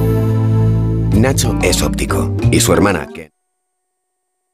Nacho 1.14 1.58
es 1.64 1.82
óptico 1.82 2.32
y 2.52 2.60
su 2.60 2.74
hermana. 2.74 3.08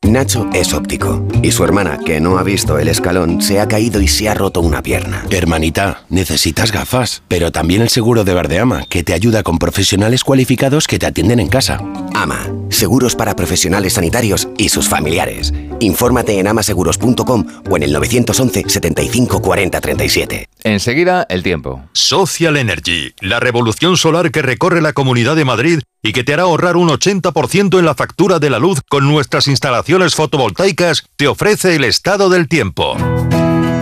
Nacho 0.06 0.48
es 0.54 0.74
óptico 0.74 1.26
y 1.42 1.52
su 1.52 1.64
hermana, 1.64 2.00
que 2.06 2.20
no 2.20 2.38
ha 2.38 2.44
visto 2.44 2.78
el 2.78 2.88
escalón, 2.88 3.42
se 3.42 3.60
ha 3.60 3.68
caído 3.68 4.02
y 4.02 4.08
se 4.08 4.30
ha 4.30 4.34
roto 4.34 4.62
una 4.62 4.84
pierna. 4.84 5.26
Hermanita, 5.30 6.04
necesitas 6.10 6.72
gafas, 6.72 7.24
pero 7.28 7.52
también 7.52 7.82
el 7.82 7.90
seguro 7.90 8.24
de 8.24 8.34
Verdeama, 8.34 8.86
que 8.88 9.04
te 9.04 9.14
ayuda 9.14 9.44
con 9.44 9.58
profesionales 9.58 10.24
cualificados 10.24 10.88
que 10.88 11.00
te 11.00 11.08
atienden 11.08 11.40
en 11.40 11.48
casa. 11.48 11.82
Ama, 12.14 12.48
seguros 12.70 13.16
para 13.16 13.36
profesionales 13.36 13.94
sanitarios 13.94 14.48
y 14.58 14.70
sus 14.70 14.88
familiares. 14.88 15.54
Infórmate 15.80 16.40
en 16.40 16.48
amaseguros.com 16.48 17.46
o 17.70 17.78
en 17.78 17.84
el 17.84 17.94
911 17.94 18.64
75 18.68 19.42
40 19.42 19.82
37. 19.82 20.50
Enseguida, 20.64 21.26
el 21.30 21.44
tiempo. 21.44 21.84
Social 21.94 22.58
Energy, 22.58 23.14
la 23.22 23.40
revolución 23.40 23.98
solar 23.98 24.32
que 24.32 24.42
recorre 24.42 24.82
la 24.82 24.94
Comunidad 24.94 25.36
de 25.36 25.46
Madrid 25.46 25.80
y 26.02 26.14
que 26.14 26.24
te 26.24 26.34
hará 26.34 26.44
ahorrar 26.44 26.78
un 26.78 26.90
80% 26.90 27.80
en 27.80 27.86
la 27.86 27.96
factura 27.96 28.40
de 28.40 28.50
la 28.50 28.60
luz 28.60 28.82
con 28.88 29.08
nuestras 29.08 29.48
instalaciones 29.48 30.16
fotovoltaicas, 30.16 31.06
te 31.16 31.28
ofrece 31.28 31.76
el 31.76 31.84
estado 31.84 32.30
del 32.30 32.48
tiempo. 32.48 32.96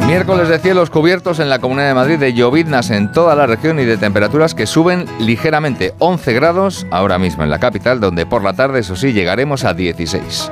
Miércoles 0.05 0.47
de 0.47 0.59
cielos 0.59 0.89
cubiertos 0.89 1.39
en 1.39 1.49
la 1.49 1.59
Comunidad 1.59 1.87
de 1.87 1.93
Madrid, 1.93 2.19
de 2.19 2.33
lloviznas 2.33 2.91
en 2.91 3.11
toda 3.11 3.35
la 3.35 3.47
región 3.47 3.79
y 3.79 3.85
de 3.85 3.97
temperaturas 3.97 4.53
que 4.53 4.67
suben 4.67 5.05
ligeramente 5.19 5.93
11 5.99 6.33
grados 6.33 6.85
ahora 6.91 7.17
mismo 7.17 7.43
en 7.43 7.49
la 7.49 7.59
capital, 7.59 7.99
donde 7.99 8.25
por 8.25 8.43
la 8.43 8.53
tarde, 8.53 8.81
eso 8.81 8.95
sí, 8.95 9.13
llegaremos 9.13 9.63
a 9.63 9.73
16. 9.73 10.51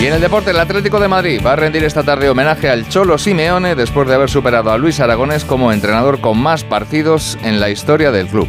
Y 0.00 0.06
en 0.06 0.14
el 0.14 0.22
deporte, 0.22 0.52
el 0.52 0.58
Atlético 0.58 0.98
de 0.98 1.08
Madrid 1.08 1.42
va 1.44 1.52
a 1.52 1.56
rendir 1.56 1.84
esta 1.84 2.02
tarde 2.02 2.30
homenaje 2.30 2.70
al 2.70 2.88
Cholo 2.88 3.18
Simeone 3.18 3.74
después 3.74 4.08
de 4.08 4.14
haber 4.14 4.30
superado 4.30 4.70
a 4.70 4.78
Luis 4.78 4.98
Aragonés 4.98 5.44
como 5.44 5.72
entrenador 5.72 6.22
con 6.22 6.38
más 6.38 6.64
partidos 6.64 7.36
en 7.42 7.60
la 7.60 7.68
historia 7.68 8.10
del 8.10 8.26
club. 8.26 8.48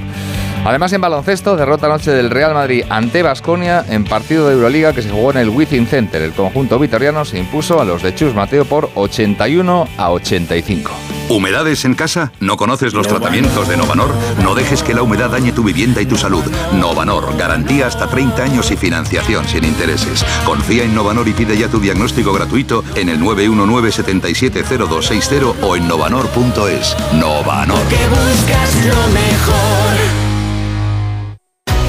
Además, 0.64 0.94
en 0.94 1.02
baloncesto, 1.02 1.56
derrota 1.56 1.88
anoche 1.88 2.12
del 2.12 2.30
Real 2.30 2.54
Madrid 2.54 2.84
ante 2.90 3.24
Basconia 3.24 3.84
en 3.90 4.04
partido 4.04 4.48
de 4.48 4.54
Euroliga 4.54 4.94
que 4.94 5.02
se 5.02 5.10
jugó 5.10 5.32
en 5.32 5.38
el 5.38 5.50
Wizzing 5.50 5.88
Center. 5.88 6.22
El 6.22 6.34
conjunto 6.34 6.78
vitoriano 6.78 7.26
se 7.26 7.40
impuso 7.40 7.82
a 7.82 7.86
los 7.86 8.04
de 8.04 8.14
Chus 8.14 8.36
Mateo 8.36 8.66
por 8.66 8.92
81 8.94 9.88
a 9.98 10.12
85. 10.12 10.92
¿Humedades 11.30 11.84
en 11.86 11.96
casa? 11.96 12.32
¿No 12.40 12.58
conoces 12.58 12.94
los 12.94 13.08
tratamientos 13.08 13.68
de 13.70 13.78
Novanor? 13.78 14.14
No 14.44 14.54
dejes 14.54 14.84
que 14.84 14.94
la 14.94 15.02
humedad 15.02 15.32
dañe 15.32 15.52
tu 15.54 15.64
vivienda 15.64 16.02
y 16.02 16.06
tu 16.06 16.18
salud. 16.18 16.44
Novanor, 16.74 17.38
garantía 17.38 17.88
hasta 17.88 18.08
30 18.08 18.44
años 18.44 18.70
y 18.70 18.76
financiación 18.76 19.48
sin 19.48 19.64
intereses. 19.64 20.26
Confía 20.46 20.84
en 20.84 20.94
Novanor 20.94 21.30
y 21.30 21.34
pide 21.34 21.58
ya 21.58 21.70
tu 21.70 21.80
diagnóstico 21.80 22.34
gratuito 22.34 22.84
en 22.96 23.08
el 23.10 23.20
919-770260 23.22 25.56
o 25.62 25.78
en 25.78 25.88
novanor.es. 25.88 26.98
Novanor. 27.14 27.80
buscas 27.80 28.76
lo 28.86 29.08
mejor. 29.14 30.11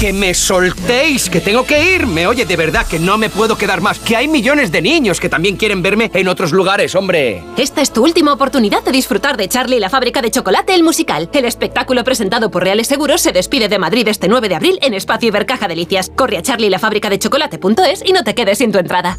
Que 0.00 0.12
me 0.12 0.32
soltéis, 0.32 1.28
que 1.28 1.40
tengo 1.40 1.64
que 1.64 1.94
irme. 1.94 2.26
Oye, 2.26 2.46
de 2.46 2.56
verdad 2.56 2.86
que 2.86 2.98
no 2.98 3.18
me 3.18 3.28
puedo 3.28 3.58
quedar 3.58 3.80
más. 3.80 3.98
Que 3.98 4.16
hay 4.16 4.28
millones 4.28 4.72
de 4.72 4.80
niños 4.80 5.20
que 5.20 5.28
también 5.28 5.56
quieren 5.56 5.82
verme 5.82 6.10
en 6.14 6.28
otros 6.28 6.52
lugares, 6.52 6.94
hombre. 6.94 7.42
Esta 7.56 7.82
es 7.82 7.92
tu 7.92 8.02
última 8.02 8.32
oportunidad 8.32 8.82
de 8.82 8.92
disfrutar 8.92 9.36
de 9.36 9.48
Charlie 9.48 9.76
y 9.76 9.80
la 9.80 9.90
fábrica 9.90 10.22
de 10.22 10.30
chocolate, 10.30 10.74
el 10.74 10.82
musical. 10.82 11.28
El 11.32 11.44
espectáculo 11.44 12.02
presentado 12.04 12.50
por 12.50 12.64
Reales 12.64 12.86
Seguros 12.86 13.20
se 13.20 13.32
despide 13.32 13.68
de 13.68 13.78
Madrid 13.78 14.08
este 14.08 14.28
9 14.28 14.48
de 14.48 14.54
abril 14.54 14.78
en 14.82 14.94
Espacio 14.94 15.28
Ibercaja 15.28 15.68
Delicias. 15.68 16.10
Corre 16.16 16.38
a 16.38 16.42
Charlie 16.42 16.68
y 16.68 16.70
la 16.70 16.78
fábrica 16.78 17.10
de 17.10 17.18
chocolate.es 17.18 18.02
y 18.04 18.12
no 18.12 18.24
te 18.24 18.34
quedes 18.34 18.58
sin 18.58 18.72
tu 18.72 18.78
entrada. 18.78 19.18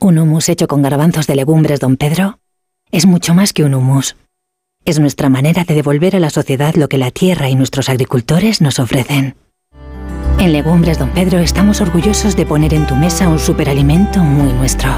Un 0.00 0.18
hummus 0.18 0.48
hecho 0.48 0.66
con 0.66 0.82
garbanzos 0.82 1.26
de 1.26 1.36
legumbres, 1.36 1.80
don 1.80 1.96
Pedro, 1.96 2.38
es 2.90 3.06
mucho 3.06 3.34
más 3.34 3.52
que 3.52 3.64
un 3.64 3.74
hummus. 3.74 4.16
Es 4.86 5.00
nuestra 5.00 5.30
manera 5.30 5.64
de 5.64 5.74
devolver 5.74 6.14
a 6.14 6.20
la 6.20 6.28
sociedad 6.28 6.74
lo 6.74 6.88
que 6.88 6.98
la 6.98 7.10
tierra 7.10 7.48
y 7.48 7.54
nuestros 7.54 7.88
agricultores 7.88 8.60
nos 8.60 8.78
ofrecen. 8.78 9.34
En 10.38 10.52
Legumbres 10.52 10.98
Don 10.98 11.08
Pedro 11.08 11.38
estamos 11.38 11.80
orgullosos 11.80 12.36
de 12.36 12.44
poner 12.44 12.74
en 12.74 12.86
tu 12.86 12.94
mesa 12.94 13.28
un 13.28 13.38
superalimento 13.38 14.18
muy 14.18 14.52
nuestro. 14.52 14.90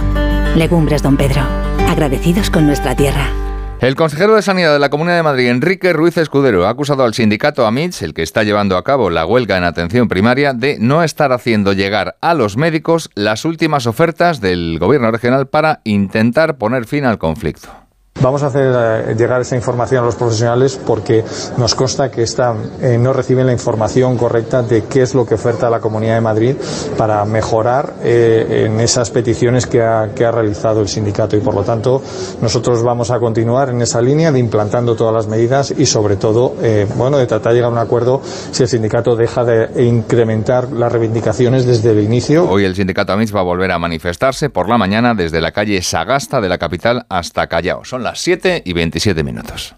Legumbres 0.56 1.02
Don 1.02 1.16
Pedro, 1.16 1.42
agradecidos 1.88 2.50
con 2.50 2.66
nuestra 2.66 2.96
tierra. 2.96 3.30
El 3.78 3.94
consejero 3.94 4.34
de 4.34 4.42
Sanidad 4.42 4.72
de 4.72 4.80
la 4.80 4.88
Comunidad 4.88 5.18
de 5.18 5.22
Madrid, 5.22 5.50
Enrique 5.50 5.92
Ruiz 5.92 6.16
Escudero, 6.16 6.66
ha 6.66 6.70
acusado 6.70 7.04
al 7.04 7.14
sindicato 7.14 7.64
AMITS, 7.64 8.02
el 8.02 8.12
que 8.12 8.22
está 8.22 8.42
llevando 8.42 8.76
a 8.76 8.82
cabo 8.82 9.08
la 9.08 9.24
huelga 9.24 9.56
en 9.56 9.64
atención 9.64 10.08
primaria, 10.08 10.52
de 10.52 10.78
no 10.80 11.04
estar 11.04 11.30
haciendo 11.30 11.74
llegar 11.74 12.16
a 12.20 12.34
los 12.34 12.56
médicos 12.56 13.10
las 13.14 13.44
últimas 13.44 13.86
ofertas 13.86 14.40
del 14.40 14.78
gobierno 14.80 15.12
regional 15.12 15.46
para 15.46 15.80
intentar 15.84 16.58
poner 16.58 16.86
fin 16.86 17.04
al 17.04 17.18
conflicto. 17.18 17.85
Vamos 18.22 18.42
a 18.42 18.46
hacer 18.46 18.72
eh, 18.74 19.14
llegar 19.16 19.42
esa 19.42 19.56
información 19.56 20.02
a 20.02 20.06
los 20.06 20.14
profesionales 20.14 20.80
porque 20.84 21.22
nos 21.58 21.74
consta 21.74 22.10
que 22.10 22.24
eh, 22.24 22.98
no 22.98 23.12
reciben 23.12 23.46
la 23.46 23.52
información 23.52 24.16
correcta 24.16 24.62
de 24.62 24.84
qué 24.84 25.02
es 25.02 25.14
lo 25.14 25.26
que 25.26 25.34
oferta 25.34 25.68
la 25.68 25.80
Comunidad 25.80 26.14
de 26.14 26.20
Madrid 26.22 26.56
para 26.96 27.24
mejorar 27.26 27.94
eh, 28.02 28.64
en 28.66 28.80
esas 28.80 29.10
peticiones 29.10 29.66
que 29.66 29.82
ha, 29.82 30.10
que 30.14 30.24
ha, 30.24 30.30
realizado 30.30 30.80
el 30.80 30.88
sindicato 30.88 31.36
y 31.36 31.40
por 31.40 31.54
lo 31.54 31.62
tanto 31.62 32.02
nosotros 32.40 32.82
vamos 32.82 33.10
a 33.10 33.18
continuar 33.18 33.68
en 33.68 33.82
esa 33.82 34.00
línea 34.00 34.32
de 34.32 34.38
implantando 34.38 34.96
todas 34.96 35.14
las 35.14 35.26
medidas 35.26 35.72
y 35.76 35.86
sobre 35.86 36.16
todo 36.16 36.54
bueno 36.96 37.18
de 37.18 37.26
tratar 37.26 37.52
de 37.52 37.58
llegar 37.58 37.70
a 37.70 37.72
un 37.72 37.78
acuerdo 37.78 38.20
si 38.24 38.62
el 38.62 38.68
sindicato 38.68 39.16
deja 39.16 39.44
de 39.44 39.84
incrementar 39.84 40.72
las 40.72 40.92
reivindicaciones 40.92 41.66
desde 41.66 41.92
el 41.92 42.00
inicio. 42.00 42.48
Hoy 42.48 42.64
el 42.64 42.74
sindicato 42.74 43.12
AMIS 43.12 43.34
va 43.34 43.40
a 43.40 43.44
volver 43.44 43.70
a 43.72 43.78
manifestarse 43.78 44.50
por 44.50 44.68
la 44.68 44.78
mañana 44.78 45.14
desde 45.14 45.40
la 45.40 45.52
calle 45.52 45.80
Sagasta 45.82 46.40
de 46.40 46.48
la 46.48 46.58
capital 46.58 47.06
hasta 47.08 47.46
Callao. 47.46 47.84
Son 47.84 48.05
las 48.06 48.20
7 48.20 48.62
y 48.64 48.72
27 48.72 49.22
minutos. 49.24 49.74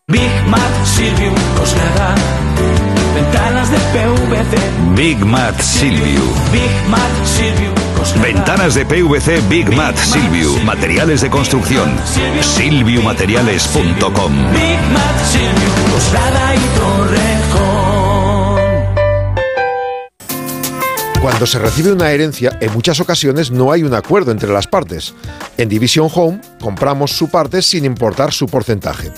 Big 0.08 0.30
Mac 0.48 0.84
Silvium 0.84 1.34
Ventanas 3.16 3.70
de 3.70 3.78
PVC. 3.78 4.59
Big 4.94 5.24
Mat 5.24 5.59
Silvio. 5.59 6.20
Big 6.52 6.70
Mat 6.86 7.01
Silvio. 7.24 7.72
Ventanas 8.20 8.74
de 8.74 8.84
PVC 8.84 9.40
Big 9.48 9.74
Mat 9.74 9.97
Silvio. 9.97 10.55
Materiales 10.64 11.22
de 11.22 11.30
construcción. 11.30 11.97
Silviumateriales.com. 12.43 14.52
Big 14.52 14.78
Mat 14.93 15.18
Silvio. 15.32 15.70
y 16.55 16.59
Torrejón. 16.78 18.60
Cuando 21.22 21.47
se 21.47 21.59
recibe 21.59 21.93
una 21.93 22.10
herencia, 22.10 22.59
en 22.60 22.70
muchas 22.74 23.01
ocasiones 23.01 23.51
no 23.51 23.72
hay 23.72 23.82
un 23.82 23.94
acuerdo 23.94 24.30
entre 24.30 24.52
las 24.52 24.66
partes. 24.66 25.14
En 25.56 25.70
Division 25.70 26.10
Home 26.14 26.43
compramos 26.60 27.12
su 27.12 27.30
parte 27.30 27.62
sin 27.62 27.86
importar 27.86 28.34
su 28.34 28.47
porcentaje. 28.47 29.10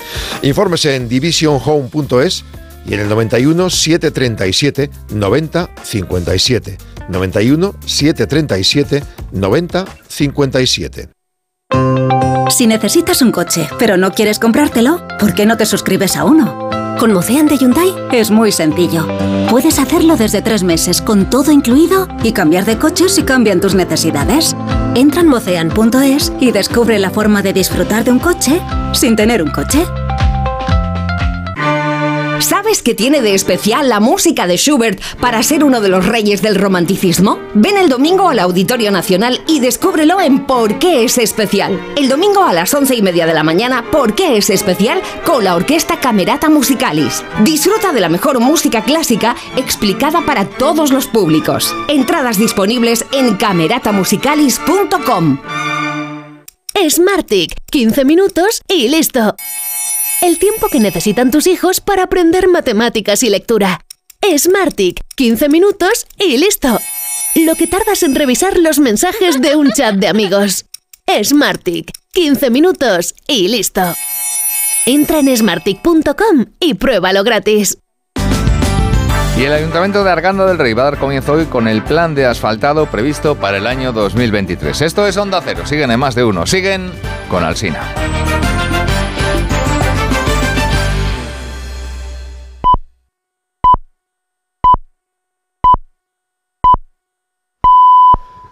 Infórmese 0.42 0.94
en 0.94 1.08
divisionhome.es 1.08 2.44
y 2.88 2.94
en 2.94 3.00
el 3.00 3.08
91 3.08 3.70
737 3.70 4.90
90 5.10 5.70
57. 5.82 6.78
91 7.08 7.74
737 7.84 9.02
90 9.32 9.84
57. 10.08 11.08
Si 12.50 12.66
necesitas 12.66 13.20
un 13.20 13.30
coche, 13.30 13.68
pero 13.78 13.96
no 13.96 14.12
quieres 14.12 14.38
comprártelo, 14.38 15.06
¿por 15.20 15.34
qué 15.34 15.44
no 15.44 15.56
te 15.56 15.66
suscribes 15.66 16.16
a 16.16 16.24
uno? 16.24 16.68
Con 16.98 17.12
Mocean 17.12 17.46
de 17.46 17.58
Hyundai 17.58 17.94
es 18.10 18.30
muy 18.30 18.50
sencillo. 18.50 19.06
Puedes 19.50 19.78
hacerlo 19.78 20.16
desde 20.16 20.42
tres 20.42 20.64
meses 20.64 21.00
con 21.00 21.30
todo 21.30 21.52
incluido 21.52 22.08
y 22.24 22.32
cambiar 22.32 22.64
de 22.64 22.78
coche 22.78 23.08
si 23.08 23.22
cambian 23.22 23.60
tus 23.60 23.74
necesidades. 23.74 24.56
Entra 24.96 25.20
en 25.20 25.28
mocean.es 25.28 26.32
y 26.40 26.50
descubre 26.50 26.98
la 26.98 27.10
forma 27.10 27.42
de 27.42 27.52
disfrutar 27.52 28.02
de 28.02 28.10
un 28.10 28.18
coche 28.18 28.60
sin 28.94 29.14
tener 29.14 29.42
un 29.42 29.50
coche. 29.50 29.84
¿Sabes 32.68 32.82
qué 32.82 32.94
tiene 32.94 33.22
de 33.22 33.32
especial 33.32 33.88
la 33.88 33.98
música 33.98 34.46
de 34.46 34.58
Schubert 34.58 35.00
para 35.22 35.42
ser 35.42 35.64
uno 35.64 35.80
de 35.80 35.88
los 35.88 36.04
reyes 36.04 36.42
del 36.42 36.54
romanticismo? 36.54 37.38
Ven 37.54 37.78
el 37.78 37.88
domingo 37.88 38.28
al 38.28 38.40
Auditorio 38.40 38.90
Nacional 38.90 39.40
y 39.46 39.60
descúbrelo 39.60 40.20
en 40.20 40.44
Por 40.44 40.78
qué 40.78 41.02
es 41.02 41.16
especial. 41.16 41.80
El 41.96 42.10
domingo 42.10 42.42
a 42.42 42.52
las 42.52 42.74
once 42.74 42.94
y 42.94 43.00
media 43.00 43.24
de 43.24 43.32
la 43.32 43.42
mañana, 43.42 43.86
¿Por 43.90 44.14
qué 44.14 44.36
es 44.36 44.50
especial? 44.50 45.00
con 45.24 45.44
la 45.44 45.56
Orquesta 45.56 45.98
Camerata 45.98 46.50
Musicalis. 46.50 47.24
Disfruta 47.42 47.94
de 47.94 48.02
la 48.02 48.10
mejor 48.10 48.38
música 48.38 48.84
clásica 48.84 49.34
explicada 49.56 50.26
para 50.26 50.44
todos 50.44 50.92
los 50.92 51.06
públicos. 51.06 51.74
Entradas 51.88 52.36
disponibles 52.36 53.06
en 53.12 53.38
cameratamusicalis.com. 53.38 55.38
Smartick, 56.90 57.54
15 57.70 58.04
minutos 58.04 58.60
y 58.68 58.88
listo. 58.88 59.34
El 60.20 60.38
tiempo 60.38 60.68
que 60.68 60.80
necesitan 60.80 61.30
tus 61.30 61.46
hijos 61.46 61.80
para 61.80 62.04
aprender 62.04 62.48
matemáticas 62.48 63.22
y 63.22 63.30
lectura. 63.30 63.80
Smartick, 64.36 65.00
15 65.14 65.48
minutos 65.48 66.06
y 66.18 66.38
listo. 66.38 66.80
Lo 67.36 67.54
que 67.54 67.68
tardas 67.68 68.02
en 68.02 68.16
revisar 68.16 68.58
los 68.58 68.80
mensajes 68.80 69.40
de 69.40 69.54
un 69.54 69.70
chat 69.70 69.94
de 69.94 70.08
amigos. 70.08 70.64
Smartick, 71.22 71.92
15 72.12 72.50
minutos 72.50 73.14
y 73.28 73.46
listo. 73.46 73.94
Entra 74.86 75.20
en 75.20 75.36
smartick.com 75.36 76.46
y 76.58 76.74
pruébalo 76.74 77.22
gratis. 77.22 77.78
Y 79.38 79.44
el 79.44 79.52
Ayuntamiento 79.52 80.02
de 80.02 80.10
Arganda 80.10 80.46
del 80.46 80.58
Rey 80.58 80.72
va 80.72 80.82
a 80.82 80.90
dar 80.90 80.98
comienzo 80.98 81.34
hoy 81.34 81.44
con 81.44 81.68
el 81.68 81.84
plan 81.84 82.16
de 82.16 82.26
asfaltado 82.26 82.86
previsto 82.86 83.36
para 83.36 83.58
el 83.58 83.68
año 83.68 83.92
2023. 83.92 84.82
Esto 84.82 85.06
es 85.06 85.16
Onda 85.16 85.40
Cero. 85.44 85.64
Siguen 85.64 85.92
en 85.92 86.00
más 86.00 86.16
de 86.16 86.24
uno. 86.24 86.44
Siguen 86.44 86.90
con 87.30 87.44
Alsina. 87.44 87.94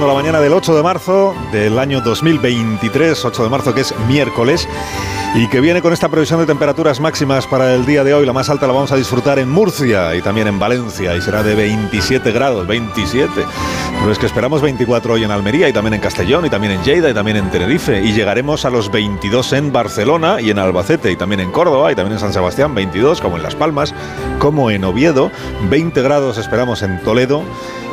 La 0.00 0.14
mañana 0.14 0.40
del 0.40 0.54
8 0.54 0.74
de 0.74 0.82
marzo 0.82 1.34
del 1.52 1.78
año 1.78 2.00
2023, 2.00 3.26
8 3.26 3.44
de 3.44 3.50
marzo 3.50 3.74
que 3.74 3.82
es 3.82 3.94
miércoles 4.08 4.66
y 5.34 5.48
que 5.48 5.60
viene 5.60 5.80
con 5.80 5.92
esta 5.92 6.08
previsión 6.08 6.40
de 6.40 6.46
temperaturas 6.46 6.98
máximas 6.98 7.46
para 7.46 7.74
el 7.74 7.86
día 7.86 8.02
de 8.02 8.12
hoy. 8.12 8.26
La 8.26 8.32
más 8.32 8.50
alta 8.50 8.66
la 8.66 8.72
vamos 8.72 8.90
a 8.90 8.96
disfrutar 8.96 9.38
en 9.38 9.50
Murcia 9.50 10.14
y 10.14 10.22
también 10.22 10.46
en 10.46 10.58
Valencia 10.58 11.14
y 11.14 11.20
será 11.20 11.42
de 11.42 11.54
27 11.54 12.32
grados, 12.32 12.66
27. 12.66 13.30
Pero 14.00 14.12
es 14.12 14.18
que 14.18 14.26
esperamos 14.26 14.62
24 14.62 15.12
hoy 15.12 15.24
en 15.24 15.30
Almería 15.30 15.68
y 15.68 15.72
también 15.72 15.94
en 15.94 16.00
Castellón 16.00 16.46
y 16.46 16.50
también 16.50 16.72
en 16.72 16.82
Lleida 16.82 17.10
y 17.10 17.14
también 17.14 17.36
en 17.36 17.50
Tenerife 17.50 18.02
y 18.02 18.12
llegaremos 18.12 18.64
a 18.64 18.70
los 18.70 18.90
22 18.90 19.52
en 19.52 19.72
Barcelona 19.72 20.40
y 20.40 20.50
en 20.50 20.58
Albacete 20.58 21.10
y 21.12 21.16
también 21.16 21.40
en 21.40 21.52
Córdoba 21.52 21.92
y 21.92 21.94
también 21.94 22.14
en 22.14 22.20
San 22.20 22.32
Sebastián 22.32 22.74
22 22.74 23.20
como 23.20 23.36
en 23.36 23.42
Las 23.42 23.54
Palmas, 23.54 23.94
como 24.38 24.70
en 24.70 24.84
Oviedo, 24.84 25.30
20 25.70 26.02
grados 26.02 26.38
esperamos 26.38 26.82
en 26.82 27.00
Toledo 27.02 27.42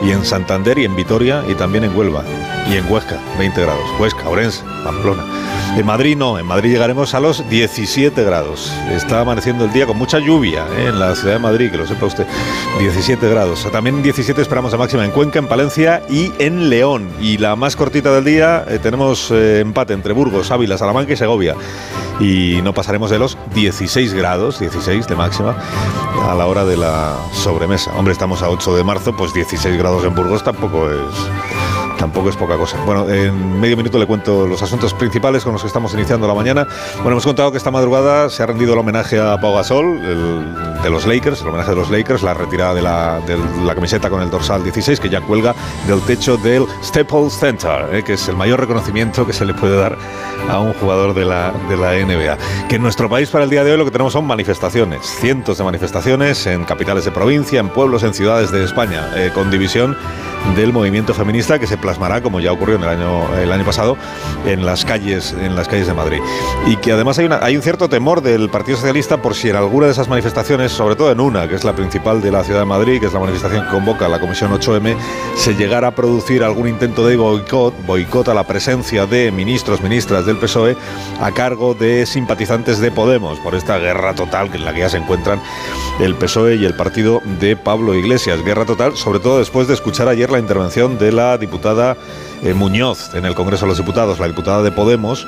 y 0.02 0.12
en 0.12 0.26
Santander 0.26 0.78
y 0.78 0.86
en 0.86 0.96
Vitoria 0.96 1.44
y 1.48 1.56
también 1.56 1.84
en 1.84 1.89
Huelva 1.96 2.24
y 2.70 2.76
en 2.76 2.92
Huesca, 2.92 3.18
20 3.38 3.62
grados. 3.62 3.84
Huesca, 4.00 4.30
Orense, 4.30 4.64
Pamplona. 4.84 5.24
En 5.78 5.86
Madrid 5.86 6.18
no, 6.18 6.38
en 6.38 6.46
Madrid 6.46 6.72
llegaremos 6.72 7.14
a 7.14 7.20
los 7.20 7.48
17 7.50 8.24
grados. 8.24 8.72
Está 8.92 9.22
amaneciendo 9.22 9.66
el 9.66 9.72
día 9.72 9.86
con 9.86 9.98
mucha 9.98 10.20
lluvia 10.20 10.66
¿eh? 10.78 10.88
en 10.88 11.00
la 11.00 11.16
ciudad 11.16 11.36
de 11.36 11.40
Madrid, 11.40 11.72
que 11.72 11.78
lo 11.78 11.88
sepa 11.88 12.06
usted. 12.06 12.26
17 12.80 13.30
grados. 13.30 13.68
También 13.72 14.02
17 14.02 14.42
esperamos 14.42 14.74
a 14.74 14.78
máxima 14.78 15.06
en 15.06 15.12
Cuenca, 15.12 15.40
en 15.40 15.48
Palencia 15.48 16.02
y 16.10 16.32
en 16.40 16.70
León. 16.70 17.10
Y 17.20 17.38
la 17.38 17.56
más 17.56 17.76
cortita 17.76 18.12
del 18.14 18.26
día 18.26 18.66
eh, 18.68 18.80
tenemos 18.80 19.32
eh, 19.32 19.60
empate 19.62 19.94
entre 19.94 20.14
Burgos, 20.14 20.52
Ávila, 20.52 20.78
Salamanca 20.78 21.14
y 21.14 21.18
Segovia. 21.18 21.56
Y 22.20 22.60
no 22.64 22.74
pasaremos 22.74 23.10
de 23.10 23.20
los 23.20 23.38
16 23.56 24.14
grados, 24.14 24.60
16 24.60 25.08
de 25.08 25.16
máxima, 25.16 25.56
a 26.28 26.36
la 26.36 26.48
hora 26.48 26.66
de 26.66 26.78
la 26.78 27.16
sobremesa. 27.32 27.92
Hombre, 27.96 28.12
estamos 28.12 28.42
a 28.44 28.50
8 28.50 28.76
de 28.76 28.84
marzo, 28.84 29.16
pues 29.16 29.34
16 29.34 29.78
grados 29.78 30.04
en 30.04 30.14
Burgos 30.14 30.44
tampoco 30.44 30.90
es 30.90 31.79
tampoco 32.00 32.30
es 32.30 32.38
poca 32.38 32.58
cosa. 32.58 32.78
Bueno, 32.86 33.08
en 33.10 33.60
medio 33.60 33.76
minuto 33.76 34.00
le 34.00 34.08
cuento 34.08 34.48
los 34.48 34.64
asuntos 34.64 34.94
principales 34.94 35.44
con 35.44 35.54
los 35.54 35.62
que 35.62 35.68
estamos 35.68 35.94
iniciando 35.94 36.28
la 36.28 36.34
mañana. 36.34 36.66
Bueno, 36.96 37.12
hemos 37.12 37.26
contado 37.26 37.52
que 37.52 37.58
esta 37.58 37.72
madrugada 37.72 38.30
se 38.30 38.42
ha 38.42 38.46
rendido 38.46 38.74
el 38.74 38.80
homenaje 38.80 39.20
a 39.20 39.40
Pau 39.40 39.54
Gasol, 39.54 40.00
el, 40.00 40.82
de 40.82 40.90
los 40.90 41.06
Lakers, 41.06 41.42
el 41.42 41.50
homenaje 41.50 41.72
de 41.72 41.76
los 41.76 41.92
Lakers, 41.92 42.24
la 42.24 42.34
retirada 42.34 42.74
de 42.74 42.82
la, 42.82 43.20
de 43.28 43.38
la 43.66 43.76
camiseta 43.76 44.10
con 44.10 44.22
el 44.22 44.30
dorsal 44.30 44.64
16, 44.64 45.00
que 45.00 45.10
ya 45.10 45.20
cuelga 45.22 45.54
del 45.88 46.02
techo 46.02 46.38
del 46.38 46.66
Staples 46.84 47.34
Center, 47.34 47.90
eh, 47.92 48.02
que 48.04 48.14
es 48.14 48.28
el 48.30 48.38
mayor 48.38 48.62
reconocimiento 48.62 49.26
que 49.26 49.34
se 49.34 49.46
le 49.46 49.54
puede 49.54 49.76
dar 49.76 49.98
a 50.50 50.60
un 50.60 50.74
jugador 50.74 51.14
de 51.14 51.26
la, 51.26 51.52
de 51.68 51.76
la 51.76 51.94
NBA. 51.94 52.68
Que 52.70 52.78
en 52.78 52.82
nuestro 52.82 53.10
país 53.10 53.30
para 53.30 53.44
el 53.44 53.50
día 53.50 53.64
de 53.66 53.74
hoy 53.74 53.78
lo 53.78 53.86
que 53.86 53.92
tenemos 53.92 54.14
son 54.14 54.26
manifestaciones, 54.26 55.06
cientos 55.06 55.58
de 55.58 55.66
manifestaciones 55.66 56.48
en 56.48 56.64
capitales 56.64 57.04
de 57.04 57.12
provincia, 57.12 57.60
en 57.60 57.70
pueblos, 57.70 58.04
en 58.04 58.14
ciudades 58.14 58.52
de 58.52 58.64
España, 58.64 59.10
eh, 59.16 59.32
con 59.34 59.52
división 59.52 59.98
del 60.56 60.74
movimiento 60.74 61.14
feminista 61.14 61.60
que 61.60 61.68
se 61.68 61.78
plasmará, 61.90 62.22
como 62.22 62.40
ya 62.40 62.52
ocurrió 62.52 62.76
en 62.76 62.84
el 62.84 62.90
año, 62.90 63.36
el 63.36 63.52
año 63.52 63.66
pasado, 63.66 63.98
en 64.46 64.64
las 64.64 64.86
calles, 64.86 65.36
en 65.40 65.56
las 65.56 65.68
calles 65.68 65.88
de 65.88 65.96
Madrid. 65.96 66.20
Y 66.68 66.76
que 66.76 66.92
además 66.92 67.18
hay, 67.18 67.26
una, 67.26 67.40
hay 67.42 67.56
un 67.56 67.64
cierto 67.64 67.90
temor 67.90 68.22
del 68.22 68.48
Partido 68.50 68.78
Socialista 68.78 69.18
por 69.24 69.34
si 69.34 69.50
en 69.50 69.56
alguna 69.56 69.88
de 69.88 69.94
esas 69.94 70.08
manifestaciones, 70.08 70.72
sobre 70.72 70.96
todo 70.96 71.12
en 71.12 71.20
una, 71.20 71.48
que 71.48 71.56
es 71.56 71.64
la 71.64 71.74
principal 71.74 72.22
de 72.22 72.30
la 72.30 72.44
ciudad 72.44 72.60
de 72.60 72.66
Madrid, 72.68 73.00
que 73.00 73.08
es 73.08 73.14
la 73.14 73.20
manifestación 73.20 73.66
que 73.66 73.72
convoca 73.72 74.08
la 74.08 74.20
Comisión 74.20 74.52
8M, 74.52 74.96
se 75.36 75.56
llegara 75.56 75.88
a 75.88 75.96
producir 75.96 76.44
algún 76.44 76.68
intento 76.68 77.08
de 77.08 77.18
boicot, 77.18 77.74
boicot 77.88 78.28
a 78.30 78.36
la 78.36 78.44
presencia 78.44 79.08
de 79.08 79.32
ministros, 79.32 79.82
ministras 79.82 80.28
del 80.28 80.38
PSOE 80.38 80.78
a 81.20 81.32
cargo 81.32 81.74
de 81.74 82.06
simpatizantes 82.06 82.78
de 82.80 82.92
Podemos 82.92 83.40
por 83.40 83.56
esta 83.56 83.80
guerra 83.80 84.14
total 84.14 84.52
en 84.54 84.64
la 84.64 84.74
que 84.74 84.82
ya 84.82 84.90
se 84.90 84.98
encuentran 84.98 85.42
el 86.00 86.14
PSOE 86.14 86.56
y 86.58 86.66
el 86.66 86.76
partido 86.76 87.22
de 87.40 87.56
Pablo 87.56 87.96
Iglesias. 87.96 88.44
Guerra 88.44 88.66
total, 88.66 88.96
sobre 88.96 89.20
todo 89.20 89.40
después 89.40 89.68
de 89.68 89.74
escuchar 89.74 90.08
ayer 90.08 90.30
la 90.30 90.40
intervención 90.40 91.00
de 91.00 91.12
la 91.12 91.38
diputada 91.40 91.79
eh, 92.44 92.54
Muñoz 92.54 93.14
en 93.16 93.26
el 93.26 93.36
Congreso 93.36 93.66
de 93.66 93.70
los 93.70 93.78
Diputados, 93.78 94.20
la 94.20 94.28
diputada 94.28 94.64
de 94.64 94.72
Podemos, 94.72 95.28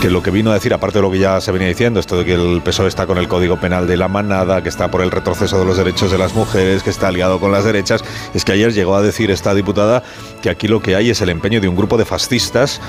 que 0.00 0.10
lo 0.10 0.22
que 0.22 0.30
vino 0.30 0.50
a 0.50 0.54
decir, 0.54 0.72
aparte 0.74 0.98
de 0.98 1.02
lo 1.02 1.10
que 1.10 1.18
ya 1.18 1.40
se 1.40 1.52
venía 1.52 1.68
diciendo, 1.68 2.00
esto 2.00 2.18
de 2.18 2.24
que 2.24 2.34
el 2.34 2.62
PSOE 2.62 2.88
está 2.88 3.06
con 3.06 3.18
el 3.18 3.28
Código 3.28 3.58
Penal 3.58 3.86
de 3.86 3.96
la 3.96 4.08
manada, 4.08 4.62
que 4.62 4.68
está 4.68 4.90
por 4.90 5.02
el 5.02 5.10
retroceso 5.10 5.58
de 5.58 5.64
los 5.64 5.76
derechos 5.76 6.10
de 6.10 6.18
las 6.18 6.34
mujeres, 6.34 6.82
que 6.82 6.90
está 6.90 7.08
aliado 7.08 7.40
con 7.40 7.52
las 7.52 7.64
derechas, 7.64 8.04
es 8.34 8.44
que 8.44 8.52
ayer 8.52 8.72
llegó 8.72 8.96
a 8.96 9.02
decir 9.02 9.30
esta 9.30 9.54
diputada 9.54 10.02
que 10.40 10.50
aquí 10.50 10.68
lo 10.68 10.80
que 10.80 10.96
hay 10.96 11.10
es 11.10 11.20
el 11.20 11.28
empeño 11.28 11.60
de 11.60 11.68
un 11.68 11.76
grupo 11.76 11.96
de 11.96 12.04
fascistas 12.04 12.80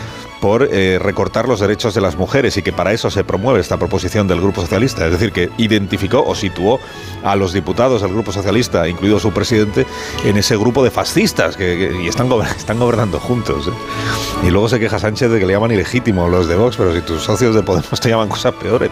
por 0.44 0.68
eh, 0.70 0.99
recortar 0.99 1.48
los 1.48 1.61
derechos 1.61 1.94
de 1.94 2.02
las 2.02 2.18
mujeres 2.18 2.57
y 2.57 2.61
que 2.64 2.74
para 2.74 2.91
eso 2.91 3.10
se 3.10 3.24
promueve 3.24 3.61
esta 3.61 3.78
proposición 3.78 4.28
del 4.28 4.41
Grupo 4.41 4.60
Socialista. 4.60 5.06
Es 5.06 5.14
decir, 5.14 5.32
que 5.32 5.49
identificó 5.57 6.22
o 6.22 6.36
situó 6.36 6.82
a 7.24 7.38
los 7.38 7.53
diputados 7.53 8.02
del 8.02 8.11
Grupo 8.11 8.34
Socialista, 8.34 8.86
incluido 8.90 9.22
su 9.22 9.32
presidente, 9.32 9.86
en 10.26 10.36
ese 10.36 10.57
grupo 10.57 10.84
de 10.84 10.91
fascistas 10.91 11.56
que, 11.56 11.98
y 12.03 12.10
están, 12.10 12.28
están 12.57 12.78
gobernando 12.78 13.22
juntos. 13.22 13.70
¿eh? 13.70 14.48
Y 14.48 14.49
luego 14.49 14.68
se 14.68 14.82
queja 14.82 14.99
Sánchez 14.99 15.32
de 15.32 15.40
que 15.40 15.45
le 15.45 15.53
llaman 15.53 15.72
ilegítimo 15.72 16.28
los 16.28 16.49
de 16.49 16.57
Vox, 16.57 16.76
pero 16.76 16.94
si 16.94 16.99
tus 16.99 17.22
socios 17.24 17.56
de 17.56 17.64
Podemos 17.64 18.02
te 18.02 18.10
llaman 18.10 18.28
cosas 18.28 18.53
peores. 18.56 18.91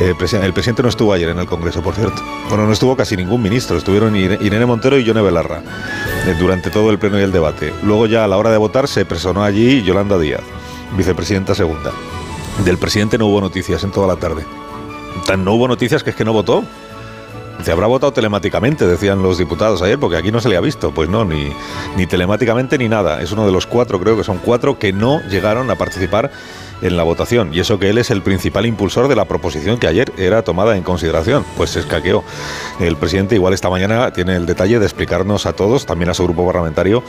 Eh, 0.00 0.14
el 0.40 0.52
presidente 0.54 0.82
no 0.82 0.88
estuvo 0.88 1.12
ayer 1.12 1.28
en 1.28 1.38
el 1.38 1.46
Congreso, 1.46 1.82
por 1.82 1.94
cierto. 1.94 2.22
Bueno, 2.48 2.64
no 2.66 2.72
estuvo 2.72 2.96
casi 2.96 3.18
ningún 3.18 3.42
ministro, 3.42 3.76
estuvieron 3.76 4.14
Ire- 4.16 4.38
Irene 4.40 4.64
Montero 4.64 4.96
y 4.98 5.04
Yone 5.04 5.20
Belarra 5.20 5.60
durante 6.40 6.70
todo 6.70 6.90
el 6.90 6.98
pleno 6.98 7.20
y 7.20 7.22
el 7.22 7.32
debate. 7.32 7.74
Luego 7.82 8.06
ya 8.06 8.24
a 8.24 8.28
la 8.28 8.38
hora 8.38 8.50
de 8.50 8.56
votar 8.56 8.88
se 8.88 9.04
personó 9.04 9.44
allí 9.44 9.82
Yolanda 9.82 10.18
Díaz, 10.18 10.40
vicepresidenta 10.96 11.54
segunda. 11.54 11.92
Del 12.64 12.78
presidente 12.78 13.18
no 13.18 13.26
hubo 13.26 13.40
noticias 13.40 13.84
en 13.84 13.90
toda 13.90 14.06
la 14.06 14.16
tarde. 14.16 14.44
No 15.38 15.54
hubo 15.54 15.68
noticias 15.68 16.02
que 16.02 16.10
es 16.10 16.16
que 16.16 16.24
no 16.24 16.32
votó. 16.32 16.64
Se 17.62 17.72
habrá 17.72 17.86
votado 17.86 18.12
telemáticamente, 18.12 18.86
decían 18.86 19.22
los 19.22 19.38
diputados 19.38 19.82
ayer, 19.82 19.98
porque 19.98 20.16
aquí 20.16 20.30
no 20.30 20.40
se 20.40 20.48
le 20.48 20.56
ha 20.56 20.60
visto. 20.60 20.92
Pues 20.92 21.08
no, 21.08 21.24
ni, 21.24 21.52
ni 21.96 22.06
telemáticamente 22.06 22.78
ni 22.78 22.88
nada. 22.88 23.20
Es 23.22 23.32
uno 23.32 23.46
de 23.46 23.52
los 23.52 23.66
cuatro, 23.66 23.98
creo 23.98 24.16
que 24.16 24.24
son 24.24 24.38
cuatro, 24.38 24.78
que 24.78 24.92
no 24.92 25.20
llegaron 25.28 25.70
a 25.70 25.74
participar 25.74 26.30
en 26.82 26.96
la 26.96 27.02
votación. 27.02 27.52
Y 27.52 27.60
eso 27.60 27.78
que 27.78 27.90
él 27.90 27.98
es 27.98 28.10
el 28.10 28.22
principal 28.22 28.66
impulsor 28.66 29.08
de 29.08 29.16
la 29.16 29.24
proposición 29.24 29.78
que 29.78 29.86
ayer 29.86 30.12
era 30.16 30.42
tomada 30.42 30.76
en 30.76 30.82
consideración. 30.82 31.44
Pues 31.56 31.70
se 31.70 31.80
escaqueó. 31.80 32.24
El 32.80 32.96
presidente 32.96 33.34
igual 33.34 33.54
esta 33.54 33.70
mañana 33.70 34.12
tiene 34.12 34.36
el 34.36 34.46
detalle 34.46 34.78
de 34.78 34.84
explicarnos 34.84 35.46
a 35.46 35.52
todos, 35.52 35.86
también 35.86 36.10
a 36.10 36.14
su 36.14 36.24
grupo 36.24 36.46
parlamentario, 36.46 37.02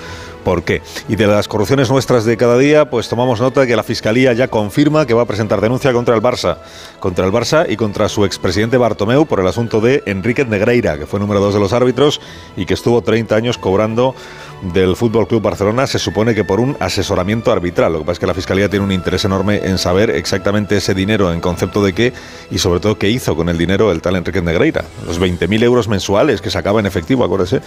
por 0.44 0.64
qué. 0.64 0.81
Y 1.10 1.15
de 1.15 1.27
las 1.27 1.48
corrupciones 1.48 1.89
nuestras 1.89 2.26
de 2.26 2.38
cada 2.38 2.57
día, 2.57 2.89
pues 2.89 3.10
tomamos 3.10 3.41
nota 3.41 3.61
de 3.61 3.68
que 3.68 3.76
la 3.76 3.84
Fiscalía 3.84 4.34
ya 4.34 4.48
confirma 4.48 5.06
que 5.06 5.14
va 5.14 5.23
a 5.23 5.26
presentar 5.26 5.61
denuncia 5.61 5.91
contra 5.94 6.15
el 6.15 6.22
Barça. 6.22 6.57
Contra 6.99 7.26
el 7.26 7.31
Barça 7.31 7.65
y 7.69 7.76
contra 7.76 8.10
su 8.10 8.26
expresidente 8.26 8.77
Bartomeu 8.77 9.26
por 9.26 9.39
el 9.39 9.48
asunto 9.48 9.81
de 9.81 10.03
Enrique 10.06 10.45
Negreira, 10.45 10.98
que 10.98 11.06
fue 11.06 11.19
número 11.19 11.39
dos 11.39 11.53
de 11.53 11.60
los 11.60 11.73
árbitros 11.73 12.22
y 12.56 12.65
que 12.65 12.73
estuvo 12.73 13.02
30 13.02 13.35
años 13.35 13.57
cobrando 13.57 14.15
del 14.61 14.95
Fútbol 14.95 15.27
Club 15.27 15.41
Barcelona, 15.41 15.88
se 15.88 15.99
supone 15.99 16.34
que 16.34 16.43
por 16.43 16.59
un 16.59 16.75
asesoramiento 16.79 17.51
arbitral. 17.51 17.93
Lo 17.93 17.99
que 17.99 18.05
pasa 18.05 18.13
es 18.13 18.19
que 18.19 18.27
la 18.27 18.34
Fiscalía 18.34 18.69
tiene 18.69 18.85
un 18.85 18.91
interés 18.91 19.23
enorme 19.25 19.61
en 19.63 19.77
saber 19.77 20.09
exactamente 20.09 20.77
ese 20.77 20.93
dinero, 20.93 21.31
en 21.31 21.41
concepto 21.41 21.84
de 21.84 21.93
qué 21.93 22.13
y 22.49 22.57
sobre 22.57 22.79
todo 22.79 22.97
qué 22.97 23.09
hizo 23.09 23.35
con 23.35 23.49
el 23.49 23.57
dinero 23.57 23.91
el 23.91 24.01
tal 24.01 24.15
Enrique 24.15 24.41
Negreira. 24.41 24.84
Los 25.05 25.19
20.000 25.19 25.63
euros 25.63 25.88
mensuales 25.88 26.41
que 26.41 26.49
sacaba 26.49 26.79
en 26.79 26.85
efectivo, 26.85 27.23
acuérdese, 27.23 27.61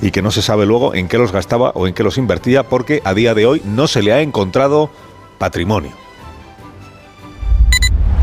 y 0.00 0.10
que 0.10 0.22
no 0.22 0.30
se 0.30 0.42
sabe 0.42 0.66
luego 0.66 0.94
en 0.94 1.08
qué 1.08 1.18
los 1.18 1.32
gastaba 1.32 1.70
o 1.74 1.86
en 1.86 1.94
qué 1.94 2.02
los 2.02 2.18
invertía, 2.18 2.62
porque 2.62 3.02
a 3.04 3.14
día 3.14 3.34
de 3.34 3.46
hoy 3.46 3.62
no 3.64 3.86
se 3.86 4.02
le 4.02 4.12
ha 4.12 4.20
encontrado 4.20 4.90
patrimonio. 5.38 5.92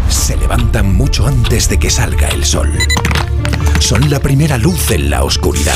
Se 0.09 0.37
levantan 0.37 0.95
mucho 0.95 1.27
antes 1.27 1.67
de 1.67 1.77
que 1.77 1.89
salga 1.89 2.29
el 2.29 2.45
sol. 2.45 2.71
Son 3.79 4.09
la 4.09 4.19
primera 4.19 4.57
luz 4.57 4.91
en 4.91 5.09
la 5.09 5.23
oscuridad. 5.23 5.75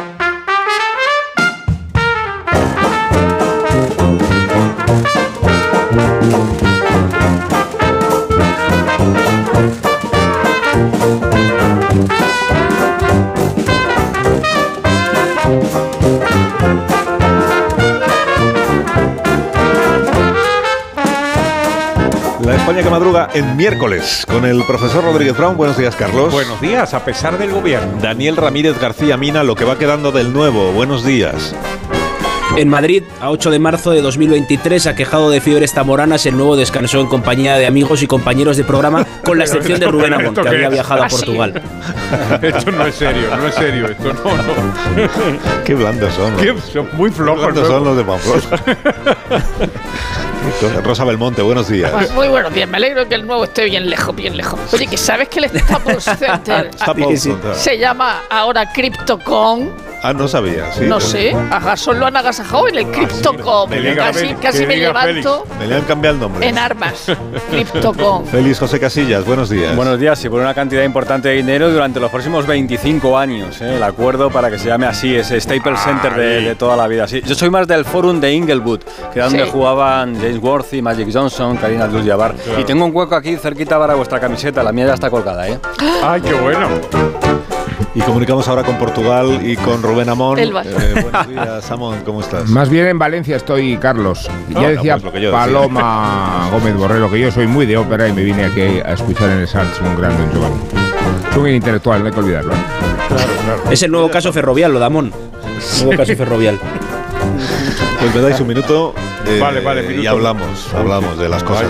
La 22.45 22.55
España 22.55 22.81
que 22.81 22.89
madruga 22.89 23.29
en 23.33 23.55
miércoles 23.55 24.25
con 24.27 24.45
el 24.45 24.63
profesor 24.63 25.03
Rodríguez 25.03 25.37
Brown. 25.37 25.55
Buenos 25.55 25.77
días, 25.77 25.95
Carlos. 25.95 26.33
Buenos 26.33 26.59
días, 26.59 26.93
a 26.95 27.05
pesar 27.05 27.37
del 27.37 27.51
gobierno. 27.51 28.01
Daniel 28.01 28.35
Ramírez 28.35 28.79
García 28.79 29.15
Mina, 29.15 29.43
lo 29.43 29.53
que 29.55 29.63
va 29.63 29.77
quedando 29.77 30.11
del 30.11 30.33
nuevo. 30.33 30.71
Buenos 30.71 31.05
días. 31.05 31.53
En 32.57 32.67
Madrid, 32.69 33.03
a 33.21 33.29
8 33.31 33.49
de 33.49 33.59
marzo 33.59 33.91
de 33.91 34.01
2023, 34.01 34.85
aquejado 34.87 35.29
de 35.29 35.39
fiebres 35.41 35.73
tamoranas, 35.73 36.25
el 36.25 36.35
nuevo 36.35 36.55
descansó 36.57 36.99
en 36.99 37.07
compañía 37.07 37.55
de 37.55 37.65
amigos 37.65 38.03
y 38.03 38.07
compañeros 38.07 38.57
de 38.57 38.63
programa, 38.65 39.05
con 39.23 39.37
la 39.37 39.43
excepción 39.45 39.79
de 39.79 39.87
Rubén 39.87 40.13
Amón, 40.13 40.27
¿Esto 40.27 40.43
que 40.43 40.49
había 40.49 40.69
viajado 40.69 41.01
a 41.03 41.05
¿Ah? 41.05 41.09
Portugal. 41.09 41.61
Esto 42.41 42.71
no 42.71 42.85
es 42.85 42.95
serio, 42.95 43.35
no 43.37 43.47
es 43.47 43.55
serio, 43.55 43.87
esto 43.87 44.13
no, 44.13 44.23
no. 44.35 45.63
Qué 45.65 45.73
blandos 45.75 46.13
son. 46.13 46.35
Qué- 46.37 46.53
son 46.71 46.89
muy 46.93 47.09
flojos. 47.09 47.55
son 47.67 47.83
los 47.85 47.97
de 47.97 48.03
Pamplona. 48.03 48.41
Rosa 50.83 51.05
Belmonte, 51.05 51.41
buenos 51.41 51.69
días. 51.69 51.89
Pues 51.91 52.11
muy 52.13 52.27
buenos 52.27 52.53
días, 52.53 52.67
me 52.69 52.77
alegro 52.77 53.07
que 53.07 53.15
el 53.15 53.25
nuevo 53.25 53.45
esté 53.45 53.63
bien 53.65 53.89
lejos, 53.89 54.13
bien 54.15 54.35
lejos. 54.35 54.59
Oye, 54.73 54.87
que 54.87 54.97
sabes 54.97 55.29
que 55.29 55.39
el 55.39 55.49
Staples 55.59 56.03
Center 56.03 56.69
Staples 56.75 57.21
Center. 57.23 57.55
se 57.55 57.77
llama 57.77 58.23
ahora 58.29 58.71
CryptoCon. 58.71 59.90
Ah, 60.03 60.13
no 60.13 60.27
sabía. 60.27 60.71
Sí, 60.73 60.85
no 60.87 60.99
sé, 60.99 61.35
a 61.51 61.59
Gasol 61.59 61.99
lo 61.99 62.07
han 62.07 62.15
agasajado 62.17 62.67
en 62.67 62.75
el. 62.77 62.91
Que 62.91 63.05
diga 63.81 64.05
Casi, 64.11 64.33
casi 64.35 64.65
me 64.65 64.77
levanto 64.77 65.45
Me 65.59 65.67
le 65.67 65.75
han 65.75 65.83
cambiado 65.83 66.15
el 66.15 66.21
nombre. 66.21 66.47
en 66.47 66.57
armas. 66.57 67.05
CryptoCon. 67.51 68.25
Félix 68.25 68.59
José 68.59 68.79
Casillas, 68.79 69.23
buenos 69.25 69.49
días. 69.49 69.75
Buenos 69.75 69.99
días, 69.99 70.23
y 70.25 70.29
por 70.29 70.41
una 70.41 70.53
cantidad 70.55 70.83
importante 70.83 71.29
de 71.29 71.35
dinero 71.35 71.69
durante 71.69 71.99
los 71.99 72.09
próximos 72.09 72.47
25 72.47 73.17
años. 73.17 73.61
¿eh? 73.61 73.75
El 73.75 73.83
acuerdo 73.83 74.31
para 74.31 74.49
que 74.49 74.57
se 74.57 74.67
llame 74.69 74.87
así, 74.87 75.15
ese 75.15 75.39
Staples 75.39 75.79
Center 75.81 76.15
de, 76.15 76.41
de 76.41 76.55
toda 76.55 76.75
la 76.75 76.87
vida. 76.87 77.07
Sí, 77.07 77.21
yo 77.23 77.35
soy 77.35 77.49
más 77.51 77.67
del 77.67 77.85
Forum 77.85 78.19
de 78.19 78.33
Inglewood, 78.33 78.79
que 79.13 79.19
era 79.19 79.25
donde 79.25 79.45
Sí. 79.45 79.51
jugaban 79.51 80.15
James 80.15 80.39
Worthy, 80.41 80.81
Magic 80.81 81.09
Johnson, 81.13 81.57
Karina 81.57 81.85
Abdul-Jabbar. 81.85 82.35
Y 82.59 82.63
tengo 82.63 82.85
un 82.85 82.95
hueco 82.95 83.15
aquí 83.15 83.35
cerquita 83.37 83.77
para 83.77 83.93
vuestra 83.95 84.19
camiseta, 84.19 84.63
la 84.63 84.71
mía 84.71 84.87
ya 84.87 84.93
está 84.95 85.09
colgada. 85.09 85.47
¿eh? 85.47 85.59
¡Ay, 86.03 86.21
qué 86.21 86.33
bueno! 86.33 86.67
Y 87.93 87.99
comunicamos 88.01 88.47
ahora 88.47 88.63
con 88.63 88.77
Portugal 88.77 89.41
y 89.43 89.57
con 89.57 89.83
Rubén 89.83 90.07
Amón. 90.07 90.39
Eh, 90.39 90.49
buenos 91.01 91.27
días, 91.27 91.71
Amón, 91.71 92.01
¿cómo 92.05 92.21
estás? 92.21 92.47
Más 92.49 92.69
bien 92.69 92.87
en 92.87 92.97
Valencia 92.97 93.35
estoy, 93.35 93.75
Carlos. 93.77 94.29
No, 94.49 94.61
ya 94.61 94.71
no, 94.71 94.81
pues 94.81 95.03
lo 95.03 95.11
que 95.11 95.21
yo 95.21 95.31
decía. 95.31 95.39
Paloma 95.45 96.47
Gómez 96.51 96.75
Borrero 96.75 97.11
que 97.11 97.19
yo 97.19 97.31
soy 97.31 97.47
muy 97.47 97.65
de 97.65 97.75
ópera 97.77 98.07
y 98.07 98.13
me 98.13 98.23
vine 98.23 98.45
aquí 98.45 98.61
a 98.61 98.93
escuchar 98.93 99.29
en 99.31 99.39
el 99.39 99.47
Salts 99.47 99.79
un 99.81 99.95
gran 99.97 100.17
Don 100.17 100.31
Giovanni. 100.31 100.55
Es 101.29 101.37
un 101.37 101.49
intelectual, 101.49 101.99
no 102.01 102.07
hay 102.07 102.13
que 102.13 102.19
olvidarlo. 102.19 102.53
¿eh? 102.53 102.57
Es 103.71 103.83
el 103.83 103.91
nuevo 103.91 104.09
caso 104.09 104.31
ferrovial, 104.31 104.71
lo 104.71 104.79
de 104.79 104.85
Amón. 104.85 105.11
Nuevo 105.83 105.97
caso 105.97 106.15
ferrovial. 106.15 106.57
Pues 107.99 108.15
me 108.15 108.21
dais 108.21 108.39
un 108.39 108.47
minuto, 108.47 108.95
eh, 109.27 109.37
Vale, 109.39 109.59
vale, 109.59 109.83
y 109.83 109.89
minuto. 109.89 110.09
hablamos, 110.11 110.73
hablamos 110.73 111.17
de 111.17 111.29
las 111.29 111.43
cosas. 111.43 111.65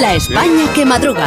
La 0.00 0.14
España 0.14 0.64
que 0.74 0.84
madruga. 0.84 1.26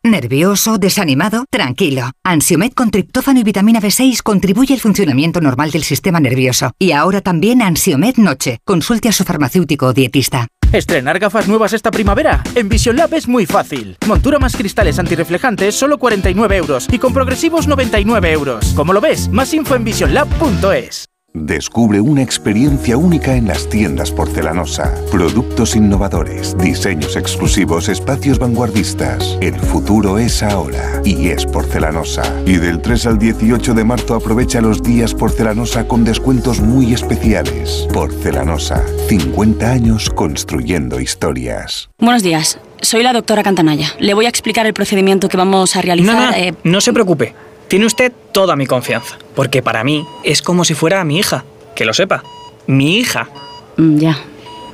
¿Nervioso? 0.03 0.79
¿Desanimado? 0.79 1.45
Tranquilo. 1.51 2.09
Ansiomed 2.23 2.71
con 2.73 2.89
triptófano 2.89 3.39
y 3.39 3.43
vitamina 3.43 3.79
B6 3.79 4.23
contribuye 4.23 4.73
al 4.73 4.79
funcionamiento 4.79 5.41
normal 5.41 5.69
del 5.69 5.83
sistema 5.83 6.19
nervioso. 6.19 6.71
Y 6.79 6.91
ahora 6.91 7.21
también 7.21 7.61
Ansiomed 7.61 8.15
Noche. 8.17 8.57
Consulte 8.65 9.09
a 9.09 9.11
su 9.11 9.23
farmacéutico 9.23 9.85
o 9.85 9.93
dietista. 9.93 10.47
¿Estrenar 10.73 11.19
gafas 11.19 11.47
nuevas 11.47 11.73
esta 11.73 11.91
primavera? 11.91 12.41
En 12.55 12.67
Vision 12.67 12.95
Lab 12.95 13.13
es 13.13 13.27
muy 13.27 13.45
fácil. 13.45 13.95
Montura 14.07 14.39
más 14.39 14.55
cristales 14.55 14.97
antirreflejantes, 14.97 15.75
solo 15.75 15.99
49 15.99 16.57
euros. 16.57 16.87
Y 16.91 16.97
con 16.97 17.13
progresivos, 17.13 17.67
99 17.67 18.31
euros. 18.31 18.73
¿Cómo 18.75 18.93
lo 18.93 19.01
ves? 19.01 19.29
Más 19.29 19.53
info 19.53 19.75
en 19.75 19.83
visionlab.es. 19.83 21.10
Descubre 21.33 22.01
una 22.01 22.21
experiencia 22.21 22.97
única 22.97 23.35
en 23.35 23.47
las 23.47 23.69
tiendas 23.69 24.11
porcelanosa. 24.11 24.93
Productos 25.09 25.77
innovadores, 25.77 26.57
diseños 26.57 27.15
exclusivos, 27.15 27.87
espacios 27.87 28.37
vanguardistas. 28.37 29.37
El 29.39 29.55
futuro 29.55 30.17
es 30.17 30.43
ahora 30.43 31.01
y 31.05 31.29
es 31.29 31.45
porcelanosa. 31.45 32.23
Y 32.45 32.57
del 32.57 32.81
3 32.81 33.05
al 33.05 33.17
18 33.17 33.73
de 33.73 33.83
marzo 33.85 34.15
aprovecha 34.15 34.59
los 34.59 34.83
días 34.83 35.13
porcelanosa 35.13 35.87
con 35.87 36.03
descuentos 36.03 36.59
muy 36.59 36.93
especiales. 36.93 37.87
Porcelanosa, 37.93 38.83
50 39.07 39.71
años 39.71 40.09
construyendo 40.09 40.99
historias. 40.99 41.89
Buenos 41.97 42.23
días, 42.23 42.59
soy 42.81 43.03
la 43.03 43.13
doctora 43.13 43.41
Cantanaya. 43.41 43.87
Le 43.99 44.13
voy 44.13 44.25
a 44.25 44.29
explicar 44.29 44.65
el 44.65 44.73
procedimiento 44.73 45.29
que 45.29 45.37
vamos 45.37 45.77
a 45.77 45.81
realizar. 45.81 46.13
No, 46.13 46.31
no, 46.31 46.35
eh, 46.35 46.53
no 46.65 46.81
se 46.81 46.91
preocupe. 46.91 47.33
Tiene 47.71 47.85
usted 47.85 48.11
toda 48.33 48.57
mi 48.57 48.65
confianza. 48.67 49.17
Porque 49.33 49.61
para 49.63 49.85
mí 49.85 50.05
es 50.25 50.41
como 50.41 50.65
si 50.65 50.73
fuera 50.73 51.05
mi 51.05 51.17
hija. 51.19 51.45
Que 51.73 51.85
lo 51.85 51.93
sepa. 51.93 52.21
Mi 52.67 52.97
hija. 52.97 53.29
mm, 53.77 53.97
ya. 53.97 54.17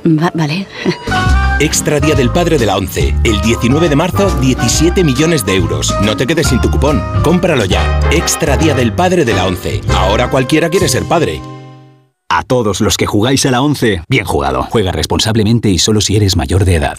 Va- 0.04 0.32
vale. 0.34 0.66
Extra 1.60 2.00
Día 2.00 2.16
del 2.16 2.30
Padre 2.30 2.58
de 2.58 2.66
la 2.66 2.76
ONCE. 2.76 3.14
El 3.22 3.40
19 3.40 3.88
de 3.88 3.94
marzo, 3.94 4.28
17 4.40 5.04
millones 5.04 5.46
de 5.46 5.54
euros. 5.54 5.94
No 6.02 6.16
te 6.16 6.26
quedes 6.26 6.48
sin 6.48 6.60
tu 6.60 6.72
cupón. 6.72 7.00
Cómpralo 7.22 7.66
ya. 7.66 8.00
Extra 8.10 8.56
Día 8.56 8.74
del 8.74 8.92
Padre 8.92 9.24
de 9.24 9.32
la 9.32 9.46
ONCE. 9.46 9.80
Ahora 9.94 10.28
cualquiera 10.28 10.68
quiere 10.68 10.88
ser 10.88 11.04
padre. 11.04 11.40
A 12.28 12.42
todos 12.42 12.80
los 12.80 12.96
que 12.96 13.06
jugáis 13.06 13.46
a 13.46 13.52
la 13.52 13.62
11, 13.62 14.02
bien 14.08 14.24
jugado. 14.24 14.64
Juega 14.64 14.90
responsablemente 14.90 15.70
y 15.70 15.78
solo 15.78 16.00
si 16.00 16.16
eres 16.16 16.36
mayor 16.36 16.64
de 16.64 16.74
edad. 16.74 16.98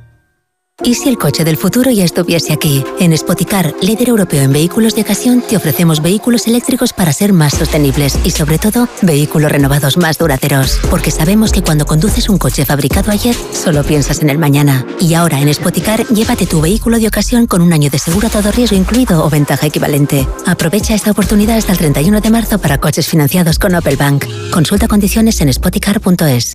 ¿Y 0.83 0.95
si 0.95 1.09
el 1.09 1.17
coche 1.17 1.43
del 1.43 1.57
futuro 1.57 1.91
ya 1.91 2.03
estuviese 2.03 2.53
aquí? 2.53 2.83
En 2.99 3.15
Spoticar, 3.15 3.75
líder 3.81 4.09
europeo 4.09 4.41
en 4.41 4.51
vehículos 4.51 4.95
de 4.95 5.03
ocasión, 5.03 5.41
te 5.41 5.55
ofrecemos 5.55 6.01
vehículos 6.01 6.47
eléctricos 6.47 6.91
para 6.91 7.13
ser 7.13 7.33
más 7.33 7.53
sostenibles 7.53 8.17
y 8.23 8.31
sobre 8.31 8.57
todo, 8.57 8.87
vehículos 9.03 9.51
renovados 9.51 9.97
más 9.97 10.17
duraderos. 10.17 10.79
Porque 10.89 11.11
sabemos 11.11 11.51
que 11.51 11.61
cuando 11.61 11.85
conduces 11.85 12.29
un 12.29 12.39
coche 12.39 12.65
fabricado 12.65 13.11
ayer, 13.11 13.35
solo 13.51 13.83
piensas 13.83 14.23
en 14.23 14.31
el 14.31 14.39
mañana. 14.39 14.85
Y 14.99 15.13
ahora 15.13 15.39
en 15.39 15.53
Spoticar, 15.53 16.07
llévate 16.07 16.47
tu 16.47 16.61
vehículo 16.61 16.97
de 16.97 17.07
ocasión 17.07 17.45
con 17.45 17.61
un 17.61 17.73
año 17.73 17.91
de 17.91 17.99
seguro 17.99 18.27
a 18.27 18.31
todo 18.31 18.51
riesgo 18.51 18.75
incluido 18.75 19.23
o 19.23 19.29
ventaja 19.29 19.67
equivalente. 19.67 20.27
Aprovecha 20.47 20.95
esta 20.95 21.11
oportunidad 21.11 21.57
hasta 21.57 21.73
el 21.73 21.77
31 21.77 22.21
de 22.21 22.29
marzo 22.31 22.57
para 22.57 22.79
coches 22.79 23.07
financiados 23.07 23.59
con 23.59 23.75
Opel 23.75 23.97
Bank. 23.97 24.25
Consulta 24.51 24.87
condiciones 24.87 25.41
en 25.41 25.53
spoticar.es. 25.53 26.53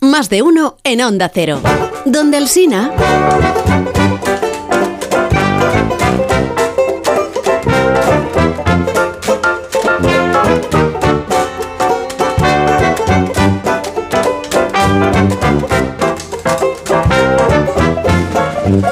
Más 0.00 0.28
de 0.28 0.42
uno 0.42 0.76
en 0.84 1.00
Onda 1.00 1.30
Cero. 1.32 1.62
Donde 2.04 2.36
el 2.36 2.48
Sina. 2.48 2.92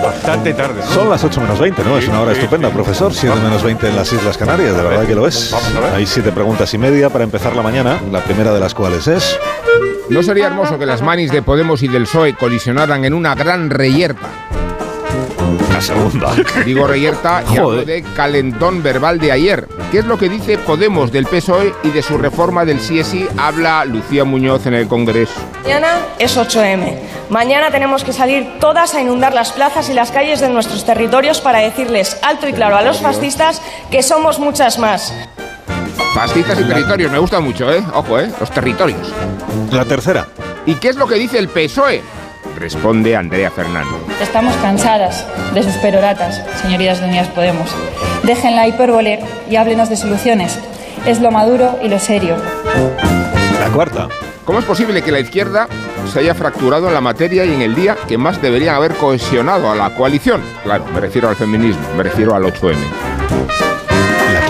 Bastante 0.02 0.54
tarde. 0.54 0.80
¿no? 0.80 0.86
Son 0.86 1.10
las 1.10 1.22
8 1.22 1.40
menos 1.40 1.58
20, 1.58 1.84
¿no? 1.84 1.98
Es 1.98 2.08
una 2.08 2.22
hora 2.22 2.32
estupenda, 2.32 2.70
profesor. 2.70 3.12
7 3.12 3.34
menos 3.40 3.62
20 3.62 3.88
en 3.88 3.96
las 3.96 4.10
Islas 4.12 4.38
Canarias, 4.38 4.74
de 4.74 4.82
verdad 4.82 5.06
que 5.06 5.14
lo 5.14 5.26
es. 5.26 5.54
Hay 5.94 6.06
siete 6.06 6.32
preguntas 6.32 6.72
y 6.72 6.78
media 6.78 7.10
para 7.10 7.24
empezar 7.24 7.54
la 7.54 7.62
mañana, 7.62 8.00
la 8.10 8.20
primera 8.20 8.52
de 8.54 8.60
las 8.60 8.74
cuales 8.74 9.06
es... 9.06 9.38
¿No 10.12 10.22
sería 10.22 10.48
hermoso 10.48 10.78
que 10.78 10.84
las 10.84 11.00
manis 11.00 11.32
de 11.32 11.40
Podemos 11.40 11.82
y 11.82 11.88
del 11.88 12.02
PSOE 12.02 12.34
colisionaran 12.34 13.06
en 13.06 13.14
una 13.14 13.34
gran 13.34 13.70
reyerta? 13.70 14.28
La 15.72 15.80
segunda. 15.80 16.34
Digo 16.66 16.86
reyerta 16.86 17.42
y 17.50 17.56
hablo 17.56 17.82
de 17.82 18.02
calentón 18.14 18.82
verbal 18.82 19.18
de 19.18 19.32
ayer. 19.32 19.66
¿Qué 19.90 20.00
es 20.00 20.04
lo 20.04 20.18
que 20.18 20.28
dice 20.28 20.58
Podemos 20.58 21.12
del 21.12 21.24
PSOE 21.24 21.72
y 21.82 21.88
de 21.88 22.02
su 22.02 22.18
reforma 22.18 22.66
del 22.66 22.76
CSI? 22.76 23.26
Habla 23.38 23.86
Lucía 23.86 24.24
Muñoz 24.24 24.66
en 24.66 24.74
el 24.74 24.86
Congreso. 24.86 25.40
Mañana 25.62 25.96
es 26.18 26.36
8M. 26.36 26.94
Mañana 27.30 27.70
tenemos 27.70 28.04
que 28.04 28.12
salir 28.12 28.58
todas 28.60 28.94
a 28.94 29.00
inundar 29.00 29.32
las 29.32 29.52
plazas 29.52 29.88
y 29.88 29.94
las 29.94 30.10
calles 30.10 30.40
de 30.40 30.50
nuestros 30.50 30.84
territorios 30.84 31.40
para 31.40 31.60
decirles 31.60 32.18
alto 32.22 32.46
y 32.46 32.52
claro 32.52 32.76
a 32.76 32.82
los 32.82 33.00
fascistas 33.00 33.62
que 33.90 34.02
somos 34.02 34.38
muchas 34.38 34.78
más. 34.78 35.14
Fascistas 36.14 36.60
y 36.60 36.64
territorios, 36.64 37.10
me 37.10 37.18
gusta 37.18 37.40
mucho, 37.40 37.72
¿eh? 37.72 37.82
Ojo, 37.94 38.20
¿eh? 38.20 38.30
Los 38.38 38.50
territorios. 38.50 39.12
La 39.70 39.84
tercera. 39.84 40.26
¿Y 40.66 40.74
qué 40.74 40.88
es 40.88 40.96
lo 40.96 41.06
que 41.06 41.14
dice 41.14 41.38
el 41.38 41.48
PSOE? 41.48 42.02
Responde 42.58 43.16
Andrea 43.16 43.50
Fernando. 43.50 43.98
Estamos 44.20 44.54
cansadas 44.56 45.26
de 45.54 45.62
sus 45.62 45.74
peroratas, 45.76 46.42
señorías 46.60 47.00
de 47.00 47.06
Unidas 47.06 47.28
Podemos. 47.28 47.70
Dejen 48.22 48.54
la 48.54 48.68
hipérbole 48.68 49.20
y 49.48 49.56
háblenos 49.56 49.88
de 49.88 49.96
soluciones. 49.96 50.58
Es 51.06 51.20
lo 51.20 51.30
maduro 51.30 51.78
y 51.82 51.88
lo 51.88 51.98
serio. 51.98 52.36
La 53.58 53.68
cuarta. 53.70 54.08
¿Cómo 54.44 54.58
es 54.58 54.64
posible 54.64 55.02
que 55.02 55.12
la 55.12 55.20
izquierda 55.20 55.68
se 56.12 56.18
haya 56.18 56.34
fracturado 56.34 56.88
en 56.88 56.94
la 56.94 57.00
materia 57.00 57.44
y 57.44 57.54
en 57.54 57.62
el 57.62 57.74
día 57.74 57.96
que 58.08 58.18
más 58.18 58.42
deberían 58.42 58.74
haber 58.74 58.94
cohesionado 58.94 59.70
a 59.70 59.74
la 59.74 59.94
coalición? 59.94 60.42
Claro, 60.64 60.84
me 60.92 61.00
refiero 61.00 61.28
al 61.28 61.36
feminismo, 61.36 61.82
me 61.96 62.02
refiero 62.02 62.34
al 62.34 62.42
8M. 62.44 62.76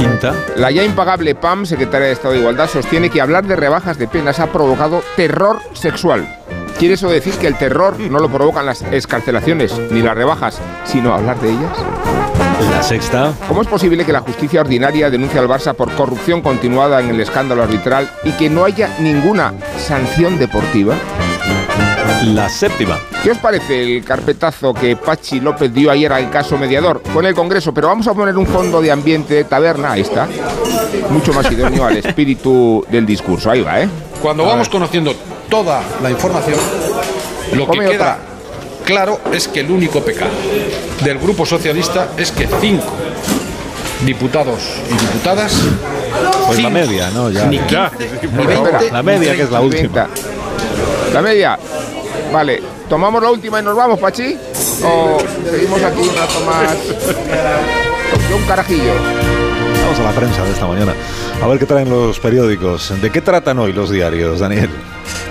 La 0.02 0.08
quinta. 0.08 0.34
La 0.56 0.70
ya 0.70 0.82
impagable 0.82 1.34
PAM, 1.34 1.64
secretaria 1.64 2.08
de 2.08 2.12
Estado 2.12 2.34
de 2.34 2.40
Igualdad, 2.40 2.68
sostiene 2.68 3.08
que 3.08 3.20
hablar 3.20 3.46
de 3.46 3.54
rebajas 3.54 3.98
de 3.98 4.08
penas 4.08 4.40
ha 4.40 4.48
provocado 4.48 5.02
terror 5.16 5.60
sexual. 5.74 6.26
¿Quiere 6.78 6.94
eso 6.94 7.08
decir 7.08 7.34
que 7.34 7.46
el 7.46 7.56
terror 7.56 8.00
no 8.00 8.18
lo 8.18 8.28
provocan 8.28 8.66
las 8.66 8.82
escarcelaciones 8.82 9.78
ni 9.92 10.02
las 10.02 10.16
rebajas, 10.16 10.58
sino 10.84 11.14
hablar 11.14 11.38
de 11.40 11.50
ellas? 11.50 11.78
La 12.70 12.82
sexta. 12.82 13.32
¿Cómo 13.46 13.62
es 13.62 13.68
posible 13.68 14.04
que 14.04 14.12
la 14.12 14.20
justicia 14.20 14.60
ordinaria 14.60 15.10
denuncie 15.10 15.38
al 15.38 15.48
Barça 15.48 15.74
por 15.74 15.92
corrupción 15.92 16.42
continuada 16.42 17.00
en 17.00 17.10
el 17.10 17.20
escándalo 17.20 17.62
arbitral 17.62 18.10
y 18.24 18.32
que 18.32 18.50
no 18.50 18.64
haya 18.64 18.96
ninguna 18.98 19.54
sanción 19.78 20.38
deportiva? 20.38 20.96
La 22.26 22.48
séptima. 22.48 22.98
¿Qué 23.22 23.30
os 23.30 23.38
parece 23.38 23.82
el 23.82 24.04
carpetazo 24.04 24.72
que 24.72 24.96
Pachi 24.96 25.40
López 25.40 25.72
dio 25.72 25.90
ayer 25.90 26.12
al 26.12 26.30
caso 26.30 26.56
mediador 26.56 27.02
con 27.12 27.26
el 27.26 27.34
Congreso? 27.34 27.72
Pero 27.74 27.88
vamos 27.88 28.06
a 28.06 28.14
poner 28.14 28.36
un 28.36 28.46
fondo 28.46 28.80
de 28.80 28.90
ambiente 28.90 29.34
de 29.34 29.44
taberna, 29.44 29.92
ahí 29.92 30.02
está. 30.02 30.28
Mucho 31.10 31.32
más 31.32 31.50
idóneo 31.50 31.84
al 31.84 31.96
espíritu 31.96 32.84
del 32.90 33.06
discurso. 33.06 33.50
Ahí 33.50 33.62
va, 33.62 33.80
¿eh? 33.80 33.88
Cuando 34.20 34.44
vamos 34.44 34.68
conociendo 34.68 35.14
toda 35.48 35.82
la 36.02 36.10
información, 36.10 36.58
lo 37.54 37.68
que 37.68 37.78
queda 37.80 38.18
claro 38.84 39.20
es 39.32 39.48
que 39.48 39.60
el 39.60 39.70
único 39.70 40.00
pecado 40.00 40.30
del 41.04 41.18
Grupo 41.18 41.44
Socialista 41.46 42.08
es 42.16 42.30
que 42.30 42.48
cinco 42.60 42.92
diputados 44.04 44.60
y 44.88 44.92
diputadas. 44.94 45.54
Pues 46.46 46.62
la 46.62 46.70
media, 46.70 47.10
¿no? 47.10 47.30
Ya. 47.30 47.46
Ni 47.46 47.58
Ya. 47.68 47.90
15, 47.90 48.28
ni 48.36 48.46
20, 48.46 48.90
La 48.90 49.02
media, 49.02 49.34
que 49.34 49.42
es 49.42 49.50
la 49.50 49.60
30. 49.60 50.08
La 51.12 51.22
media. 51.22 51.58
Vale, 52.32 52.62
¿tomamos 52.88 53.22
la 53.22 53.30
última 53.30 53.60
y 53.60 53.62
nos 53.62 53.76
vamos, 53.76 53.98
Pachi? 53.98 54.36
¿O 54.84 55.18
seguimos 55.50 55.82
aquí 55.82 56.00
un 56.00 56.16
rato 56.16 56.40
más? 56.46 56.76
Un 58.34 58.42
carajillo. 58.46 58.94
Vamos 59.82 59.98
a 59.98 60.02
la 60.04 60.12
prensa 60.12 60.44
de 60.44 60.50
esta 60.52 60.66
mañana. 60.66 60.94
A 61.42 61.46
ver 61.46 61.58
qué 61.58 61.66
traen 61.66 61.90
los 61.90 62.18
periódicos. 62.18 63.00
¿De 63.02 63.10
qué 63.10 63.20
tratan 63.20 63.58
hoy 63.58 63.72
los 63.72 63.90
diarios, 63.90 64.40
Daniel? 64.40 64.70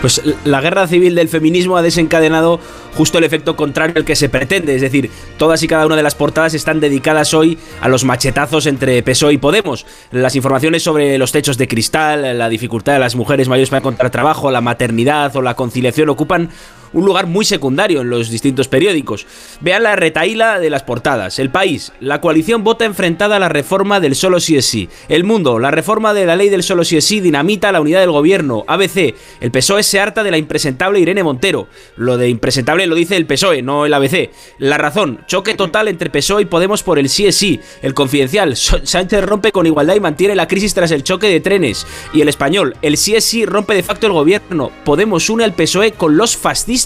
Pues 0.01 0.21
la 0.45 0.61
guerra 0.61 0.87
civil 0.87 1.13
del 1.13 1.29
feminismo 1.29 1.77
ha 1.77 1.83
desencadenado 1.83 2.59
justo 2.95 3.19
el 3.19 3.23
efecto 3.23 3.55
contrario 3.55 3.93
al 3.97 4.05
que 4.05 4.15
se 4.15 4.29
pretende, 4.29 4.75
es 4.75 4.81
decir, 4.81 5.11
todas 5.37 5.61
y 5.61 5.67
cada 5.67 5.85
una 5.85 5.95
de 5.95 6.01
las 6.01 6.15
portadas 6.15 6.55
están 6.55 6.79
dedicadas 6.79 7.35
hoy 7.35 7.59
a 7.81 7.87
los 7.87 8.03
machetazos 8.03 8.65
entre 8.65 9.03
PSOE 9.03 9.33
y 9.33 9.37
Podemos. 9.37 9.85
Las 10.11 10.35
informaciones 10.35 10.81
sobre 10.81 11.19
los 11.19 11.31
techos 11.31 11.57
de 11.59 11.67
cristal, 11.67 12.37
la 12.37 12.49
dificultad 12.49 12.93
de 12.93 12.99
las 12.99 13.15
mujeres 13.15 13.47
mayores 13.47 13.69
para 13.69 13.79
encontrar 13.79 14.09
trabajo, 14.09 14.49
la 14.49 14.61
maternidad 14.61 15.35
o 15.35 15.41
la 15.43 15.55
conciliación 15.55 16.09
ocupan 16.09 16.49
un 16.93 17.05
lugar 17.05 17.27
muy 17.27 17.45
secundario 17.45 18.01
en 18.01 18.09
los 18.09 18.29
distintos 18.29 18.67
periódicos. 18.67 19.25
Vean 19.61 19.83
la 19.83 19.95
retaíla 19.95 20.59
de 20.59 20.69
las 20.69 20.83
portadas. 20.83 21.39
El 21.39 21.49
País, 21.49 21.93
la 21.99 22.21
coalición 22.21 22.63
vota 22.63 22.85
enfrentada 22.85 23.37
a 23.37 23.39
la 23.39 23.49
reforma 23.49 23.99
del 23.99 24.15
solo 24.15 24.39
sí 24.39 24.57
es 24.57 24.65
sí. 24.65 24.89
El 25.09 25.23
Mundo, 25.23 25.59
la 25.59 25.71
reforma 25.71 26.13
de 26.13 26.25
la 26.25 26.35
ley 26.35 26.49
del 26.49 26.63
solo 26.63 26.83
sí 26.83 26.97
es 26.97 27.05
sí 27.05 27.19
dinamita 27.19 27.71
la 27.71 27.81
unidad 27.81 28.01
del 28.01 28.11
gobierno. 28.11 28.63
ABC, 28.67 29.15
el 29.39 29.51
PSOE 29.51 29.83
se 29.83 29.99
harta 29.99 30.23
de 30.23 30.31
la 30.31 30.37
impresentable 30.37 30.99
Irene 30.99 31.23
Montero. 31.23 31.67
Lo 31.95 32.17
de 32.17 32.29
impresentable 32.29 32.87
lo 32.87 32.95
dice 32.95 33.15
el 33.15 33.25
PSOE, 33.25 33.61
no 33.61 33.85
el 33.85 33.93
ABC. 33.93 34.31
La 34.59 34.77
razón, 34.77 35.21
choque 35.27 35.53
total 35.55 35.87
entre 35.87 36.09
PSOE 36.09 36.43
y 36.43 36.45
Podemos 36.45 36.83
por 36.83 36.99
el 36.99 37.09
sí 37.09 37.27
es 37.27 37.35
sí. 37.35 37.59
El 37.81 37.93
Confidencial, 37.93 38.55
Sánchez 38.55 39.23
rompe 39.23 39.51
con 39.51 39.65
igualdad 39.65 39.95
y 39.95 39.99
mantiene 40.01 40.35
la 40.35 40.47
crisis 40.47 40.73
tras 40.73 40.91
el 40.91 41.03
choque 41.03 41.27
de 41.27 41.39
trenes. 41.39 41.87
Y 42.13 42.21
el 42.21 42.29
Español, 42.29 42.75
el 42.81 42.97
sí 42.97 43.15
es 43.15 43.23
sí 43.23 43.45
rompe 43.45 43.73
de 43.73 43.83
facto 43.83 44.07
el 44.07 44.13
gobierno. 44.13 44.71
Podemos 44.83 45.29
une 45.29 45.43
al 45.43 45.53
PSOE 45.53 45.93
con 45.93 46.17
los 46.17 46.35
fascistas 46.35 46.80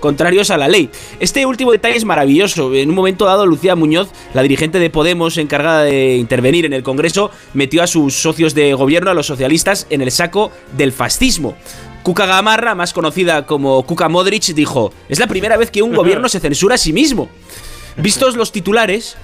contrarios 0.00 0.50
a 0.50 0.56
la 0.56 0.68
ley. 0.68 0.90
Este 1.20 1.46
último 1.46 1.72
detalle 1.72 1.96
es 1.96 2.04
maravilloso. 2.04 2.74
En 2.74 2.88
un 2.90 2.94
momento 2.94 3.24
dado, 3.24 3.46
Lucía 3.46 3.76
Muñoz, 3.76 4.08
la 4.32 4.42
dirigente 4.42 4.78
de 4.78 4.90
Podemos 4.90 5.38
encargada 5.38 5.82
de 5.82 6.16
intervenir 6.16 6.66
en 6.66 6.72
el 6.72 6.82
Congreso, 6.82 7.30
metió 7.52 7.82
a 7.82 7.86
sus 7.86 8.14
socios 8.14 8.54
de 8.54 8.74
gobierno, 8.74 9.10
a 9.10 9.14
los 9.14 9.26
socialistas, 9.26 9.86
en 9.90 10.02
el 10.02 10.10
saco 10.10 10.50
del 10.76 10.92
fascismo. 10.92 11.56
Cuca 12.02 12.26
Gamarra, 12.26 12.74
más 12.74 12.92
conocida 12.92 13.46
como 13.46 13.82
Cuca 13.84 14.08
Modric, 14.10 14.44
dijo, 14.54 14.92
es 15.08 15.18
la 15.18 15.26
primera 15.26 15.56
vez 15.56 15.70
que 15.70 15.82
un 15.82 15.94
gobierno 15.94 16.28
se 16.28 16.38
censura 16.38 16.74
a 16.74 16.78
sí 16.78 16.92
mismo. 16.92 17.30
Vistos 17.96 18.36
los 18.36 18.52
titulares, 18.52 19.16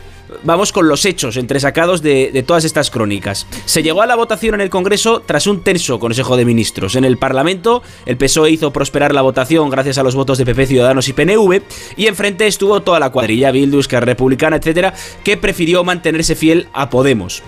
vamos 0.43 0.73
con 0.73 0.89
los 0.89 1.05
hechos 1.05 1.36
entresacados 1.36 2.02
de, 2.02 2.31
de 2.32 2.43
todas 2.43 2.65
estas 2.65 2.90
crónicas. 2.90 3.47
Se 3.65 3.82
llegó 3.82 4.02
a 4.02 4.07
la 4.07 4.16
votación 4.16 4.55
en 4.55 4.61
el 4.61 4.70
Congreso 4.70 5.23
tras 5.24 5.47
un 5.47 5.62
tenso 5.62 5.98
Consejo 5.98 6.36
de 6.36 6.44
Ministros. 6.44 6.97
En 6.97 7.05
el 7.05 7.19
Parlamento, 7.19 7.82
el 8.07 8.16
PSOE 8.16 8.51
hizo 8.51 8.73
prosperar 8.73 9.15
la 9.15 9.23
votación 9.23 9.70
gracias 9.70 9.98
a 9.98 10.02
los 10.02 10.15
votos 10.15 10.39
de 10.39 10.47
PP, 10.47 10.66
Ciudadanos 10.66 11.09
y 11.09 11.12
PNV, 11.12 11.62
y 11.97 12.07
enfrente 12.07 12.47
estuvo 12.47 12.81
toda 12.81 13.01
la 13.01 13.11
cuadrilla, 13.11 13.51
Bildu, 13.51 13.81
Esquerra 13.81 14.07
Republicana, 14.07 14.57
etcétera, 14.57 14.94
que 15.24 15.36
prefirió 15.36 15.85
mantenerse 15.85 16.35
fiel 16.35 16.69
a 16.73 16.90
Podemos. 16.90 17.43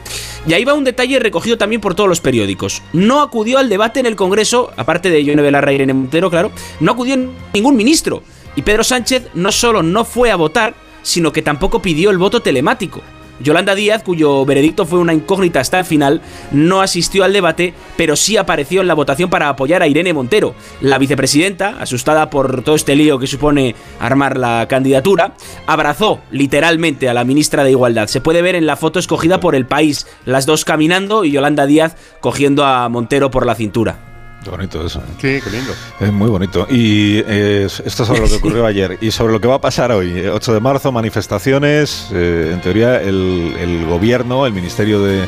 Y 0.46 0.54
ahí 0.54 0.64
va 0.64 0.74
un 0.74 0.84
detalle 0.84 1.18
recogido 1.18 1.58
también 1.58 1.80
por 1.80 1.94
todos 1.94 2.08
los 2.08 2.20
periódicos. 2.20 2.82
No 2.92 3.20
acudió 3.20 3.58
al 3.58 3.68
debate 3.68 4.00
en 4.00 4.06
el 4.06 4.16
Congreso, 4.16 4.72
aparte 4.76 5.10
de 5.10 5.24
Yone 5.24 5.42
Belarra 5.42 5.72
y 5.72 5.76
Irene 5.76 5.94
Montero, 5.94 6.30
claro, 6.30 6.50
no 6.80 6.92
acudió 6.92 7.16
ningún 7.52 7.76
ministro. 7.76 8.22
Y 8.56 8.62
Pedro 8.62 8.84
Sánchez 8.84 9.28
no 9.34 9.50
solo 9.52 9.82
no 9.82 10.04
fue 10.04 10.30
a 10.30 10.36
votar, 10.36 10.74
sino 11.02 11.32
que 11.32 11.42
tampoco 11.42 11.82
pidió 11.82 12.10
el 12.10 12.18
voto 12.18 12.40
telemático. 12.40 13.02
Yolanda 13.40 13.74
Díaz, 13.74 14.02
cuyo 14.02 14.44
veredicto 14.44 14.86
fue 14.86 14.98
una 14.98 15.14
incógnita 15.14 15.60
hasta 15.60 15.80
el 15.80 15.84
final, 15.84 16.20
no 16.52 16.80
asistió 16.80 17.24
al 17.24 17.32
debate, 17.32 17.74
pero 17.96 18.14
sí 18.14 18.36
apareció 18.36 18.80
en 18.80 18.86
la 18.86 18.94
votación 18.94 19.30
para 19.30 19.48
apoyar 19.48 19.82
a 19.82 19.88
Irene 19.88 20.12
Montero. 20.12 20.54
La 20.80 20.98
vicepresidenta, 20.98 21.76
asustada 21.80 22.30
por 22.30 22.62
todo 22.62 22.76
este 22.76 22.94
lío 22.94 23.18
que 23.18 23.26
supone 23.26 23.74
armar 23.98 24.38
la 24.38 24.66
candidatura, 24.68 25.34
abrazó 25.66 26.20
literalmente 26.30 27.08
a 27.08 27.14
la 27.14 27.24
ministra 27.24 27.64
de 27.64 27.70
Igualdad. 27.70 28.06
Se 28.06 28.20
puede 28.20 28.42
ver 28.42 28.54
en 28.54 28.66
la 28.66 28.76
foto 28.76 28.98
escogida 28.98 29.40
por 29.40 29.54
el 29.54 29.66
país, 29.66 30.06
las 30.24 30.46
dos 30.46 30.64
caminando 30.64 31.24
y 31.24 31.32
Yolanda 31.32 31.66
Díaz 31.66 31.96
cogiendo 32.20 32.64
a 32.64 32.88
Montero 32.88 33.30
por 33.30 33.46
la 33.46 33.54
cintura. 33.54 34.11
Qué 34.42 34.50
bonito 34.50 34.84
eso. 34.84 35.00
Sí, 35.20 35.38
qué 35.42 35.50
lindo. 35.50 35.72
Es 36.00 36.12
muy 36.12 36.28
bonito. 36.28 36.66
Y 36.68 37.18
eh, 37.26 37.68
esto 37.84 38.04
sobre 38.04 38.20
lo 38.20 38.26
que 38.28 38.34
ocurrió 38.34 38.66
ayer 38.66 38.98
y 39.00 39.10
sobre 39.10 39.32
lo 39.32 39.40
que 39.40 39.46
va 39.48 39.54
a 39.56 39.60
pasar 39.60 39.92
hoy. 39.92 40.10
Eh, 40.18 40.30
8 40.30 40.54
de 40.54 40.60
marzo, 40.60 40.90
manifestaciones. 40.92 42.08
eh, 42.12 42.50
en 42.52 42.60
teoría, 42.60 43.00
el, 43.00 43.54
el 43.58 43.86
gobierno, 43.86 44.46
el 44.46 44.52
Ministerio 44.52 45.02
de 45.02 45.26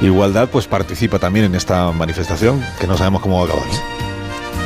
Igualdad, 0.00 0.48
pues 0.50 0.66
participa 0.66 1.18
también 1.18 1.46
en 1.46 1.54
esta 1.54 1.90
manifestación, 1.92 2.64
que 2.80 2.86
no 2.86 2.96
sabemos 2.96 3.20
cómo 3.22 3.36
va 3.36 3.42
a 3.42 3.46
acabar. 3.46 4.05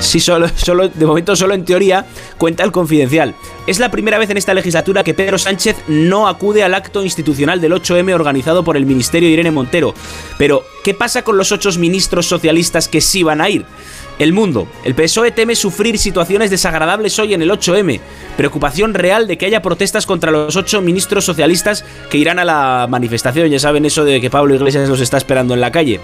Sí, 0.00 0.18
solo, 0.18 0.48
solo, 0.56 0.88
de 0.88 1.06
momento 1.06 1.36
solo 1.36 1.54
en 1.54 1.64
teoría 1.64 2.06
cuenta 2.38 2.64
el 2.64 2.72
confidencial. 2.72 3.34
Es 3.66 3.78
la 3.78 3.90
primera 3.90 4.18
vez 4.18 4.30
en 4.30 4.38
esta 4.38 4.54
legislatura 4.54 5.04
que 5.04 5.14
Pedro 5.14 5.38
Sánchez 5.38 5.76
no 5.88 6.26
acude 6.26 6.64
al 6.64 6.74
acto 6.74 7.04
institucional 7.04 7.60
del 7.60 7.72
8M 7.72 8.12
organizado 8.14 8.64
por 8.64 8.78
el 8.78 8.86
Ministerio 8.86 9.28
Irene 9.28 9.50
Montero. 9.50 9.94
Pero, 10.38 10.64
¿qué 10.82 10.94
pasa 10.94 11.22
con 11.22 11.36
los 11.36 11.52
ocho 11.52 11.70
ministros 11.78 12.26
socialistas 12.26 12.88
que 12.88 13.02
sí 13.02 13.22
van 13.22 13.42
a 13.42 13.50
ir? 13.50 13.66
El 14.20 14.34
mundo. 14.34 14.68
El 14.84 14.94
PSOE 14.94 15.30
teme 15.30 15.56
sufrir 15.56 15.96
situaciones 15.96 16.50
desagradables 16.50 17.18
hoy 17.18 17.32
en 17.32 17.40
el 17.40 17.50
8M. 17.50 18.00
Preocupación 18.36 18.92
real 18.92 19.26
de 19.26 19.38
que 19.38 19.46
haya 19.46 19.62
protestas 19.62 20.04
contra 20.04 20.30
los 20.30 20.56
ocho 20.56 20.82
ministros 20.82 21.24
socialistas 21.24 21.86
que 22.10 22.18
irán 22.18 22.38
a 22.38 22.44
la 22.44 22.86
manifestación. 22.86 23.48
Ya 23.48 23.58
saben 23.58 23.86
eso 23.86 24.04
de 24.04 24.20
que 24.20 24.28
Pablo 24.28 24.54
Iglesias 24.54 24.90
los 24.90 25.00
está 25.00 25.16
esperando 25.16 25.54
en 25.54 25.62
la 25.62 25.72
calle. 25.72 26.00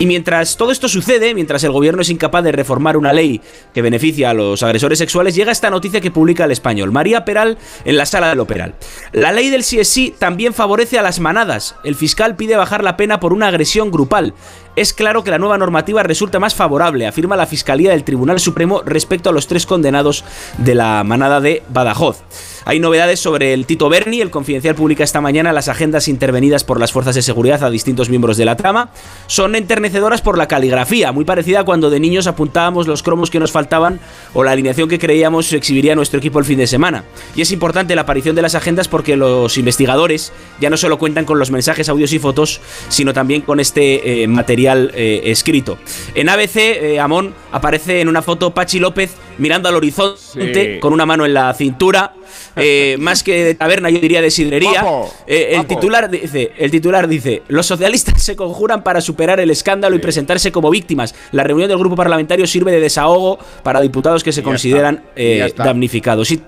Y 0.00 0.06
mientras 0.06 0.56
todo 0.56 0.72
esto 0.72 0.88
sucede, 0.88 1.36
mientras 1.36 1.62
el 1.62 1.70
gobierno 1.70 2.02
es 2.02 2.10
incapaz 2.10 2.42
de 2.42 2.50
reformar 2.50 2.96
una 2.96 3.12
ley 3.12 3.40
que 3.72 3.80
beneficia 3.80 4.30
a 4.30 4.34
los 4.34 4.64
agresores 4.64 4.98
sexuales, 4.98 5.36
llega 5.36 5.52
esta 5.52 5.70
noticia 5.70 6.00
que 6.00 6.10
publica 6.10 6.46
el 6.46 6.50
español. 6.50 6.90
María 6.90 7.24
Peral 7.24 7.58
en 7.84 7.96
la 7.96 8.06
sala 8.06 8.30
del 8.30 8.40
Operal. 8.40 8.74
La 9.12 9.30
ley 9.30 9.50
del 9.50 9.62
sí 9.62 10.12
también 10.18 10.52
favorece 10.52 10.98
a 10.98 11.02
las 11.02 11.20
manadas. 11.20 11.76
El 11.84 11.94
fiscal 11.94 12.34
pide 12.34 12.56
bajar 12.56 12.82
la 12.82 12.96
pena 12.96 13.20
por 13.20 13.32
una 13.32 13.46
agresión 13.46 13.92
grupal. 13.92 14.34
Es 14.74 14.94
claro 14.94 15.22
que 15.22 15.30
la 15.30 15.38
nueva 15.38 15.58
normativa 15.58 16.02
resulta 16.02 16.38
más 16.38 16.54
favorable, 16.54 17.06
afirma 17.06 17.36
la 17.36 17.44
Fiscalía 17.44 17.90
del 17.90 18.04
Tribunal 18.04 18.40
Supremo 18.40 18.80
respecto 18.86 19.28
a 19.28 19.32
los 19.32 19.46
tres 19.46 19.66
condenados 19.66 20.24
de 20.56 20.74
la 20.74 21.04
manada 21.04 21.42
de 21.42 21.62
Badajoz. 21.68 22.22
Hay 22.64 22.80
novedades 22.80 23.20
sobre 23.20 23.52
el 23.52 23.66
Tito 23.66 23.88
Berni. 23.90 24.20
El 24.20 24.30
Confidencial 24.30 24.74
publica 24.74 25.04
esta 25.04 25.20
mañana 25.20 25.52
las 25.52 25.68
agendas 25.68 26.08
intervenidas 26.08 26.64
por 26.64 26.80
las 26.80 26.92
fuerzas 26.92 27.16
de 27.16 27.20
seguridad 27.20 27.62
a 27.64 27.70
distintos 27.70 28.08
miembros 28.08 28.36
de 28.36 28.44
la 28.44 28.56
trama. 28.56 28.90
Son 29.26 29.56
enternecedoras 29.56 30.22
por 30.22 30.38
la 30.38 30.48
caligrafía, 30.48 31.12
muy 31.12 31.24
parecida 31.24 31.60
a 31.60 31.64
cuando 31.64 31.90
de 31.90 32.00
niños 32.00 32.26
apuntábamos 32.26 32.86
los 32.86 33.02
cromos 33.02 33.30
que 33.30 33.40
nos 33.40 33.52
faltaban 33.52 34.00
o 34.32 34.44
la 34.44 34.52
alineación 34.52 34.88
que 34.88 35.00
creíamos 35.00 35.52
exhibiría 35.52 35.96
nuestro 35.96 36.18
equipo 36.18 36.38
el 36.38 36.44
fin 36.44 36.58
de 36.58 36.68
semana. 36.68 37.04
Y 37.34 37.42
es 37.42 37.50
importante 37.50 37.94
la 37.96 38.02
aparición 38.02 38.36
de 38.36 38.42
las 38.42 38.54
agendas 38.54 38.88
porque 38.88 39.16
los 39.16 39.58
investigadores 39.58 40.32
ya 40.60 40.70
no 40.70 40.76
solo 40.76 40.98
cuentan 40.98 41.24
con 41.24 41.38
los 41.38 41.50
mensajes, 41.50 41.88
audios 41.88 42.12
y 42.12 42.20
fotos, 42.20 42.60
sino 42.88 43.12
también 43.12 43.42
con 43.42 43.58
este 43.58 44.22
eh, 44.22 44.28
material 44.28 44.61
eh, 44.68 45.22
escrito. 45.24 45.78
En 46.14 46.28
ABC, 46.28 46.56
eh, 46.56 47.00
Amón 47.00 47.34
aparece 47.52 48.00
en 48.00 48.08
una 48.08 48.22
foto 48.22 48.52
Pachi 48.54 48.78
López 48.78 49.14
mirando 49.38 49.68
al 49.68 49.76
horizonte 49.76 50.74
Sí. 50.74 50.80
con 50.80 50.92
una 50.92 51.06
mano 51.06 51.24
en 51.26 51.34
la 51.34 51.52
cintura. 51.54 52.14
Eh, 52.56 52.96
más 52.98 53.22
que 53.22 53.44
de 53.44 53.54
taberna, 53.54 53.90
yo 53.90 53.98
diría 54.00 54.20
de 54.22 54.30
sidrería. 54.30 54.82
Guapo, 54.82 55.12
Eh, 55.26 55.48
el, 55.50 55.54
guapo. 55.56 55.68
titular 55.68 56.10
dice, 56.10 56.52
el 56.58 56.70
titular 56.70 57.08
dice: 57.08 57.42
Los 57.48 57.66
socialistas 57.66 58.22
se 58.22 58.36
conjuran 58.36 58.82
para 58.82 59.00
superar 59.00 59.40
el 59.40 59.50
escándalo 59.50 59.96
y 59.96 59.98
presentarse 59.98 60.52
como 60.52 60.70
víctimas. 60.70 61.14
La 61.32 61.44
reunión 61.44 61.68
del 61.68 61.78
grupo 61.78 61.96
parlamentario 61.96 62.46
sirve 62.46 62.72
de 62.72 62.80
desahogo 62.80 63.38
para 63.62 63.80
diputados 63.80 64.22
que 64.22 64.32
se 64.32 64.40
Y 64.40 64.44
consideran 64.44 65.02
eh, 65.16 65.52
damnificados. 65.56 66.30
Y, 66.30 66.42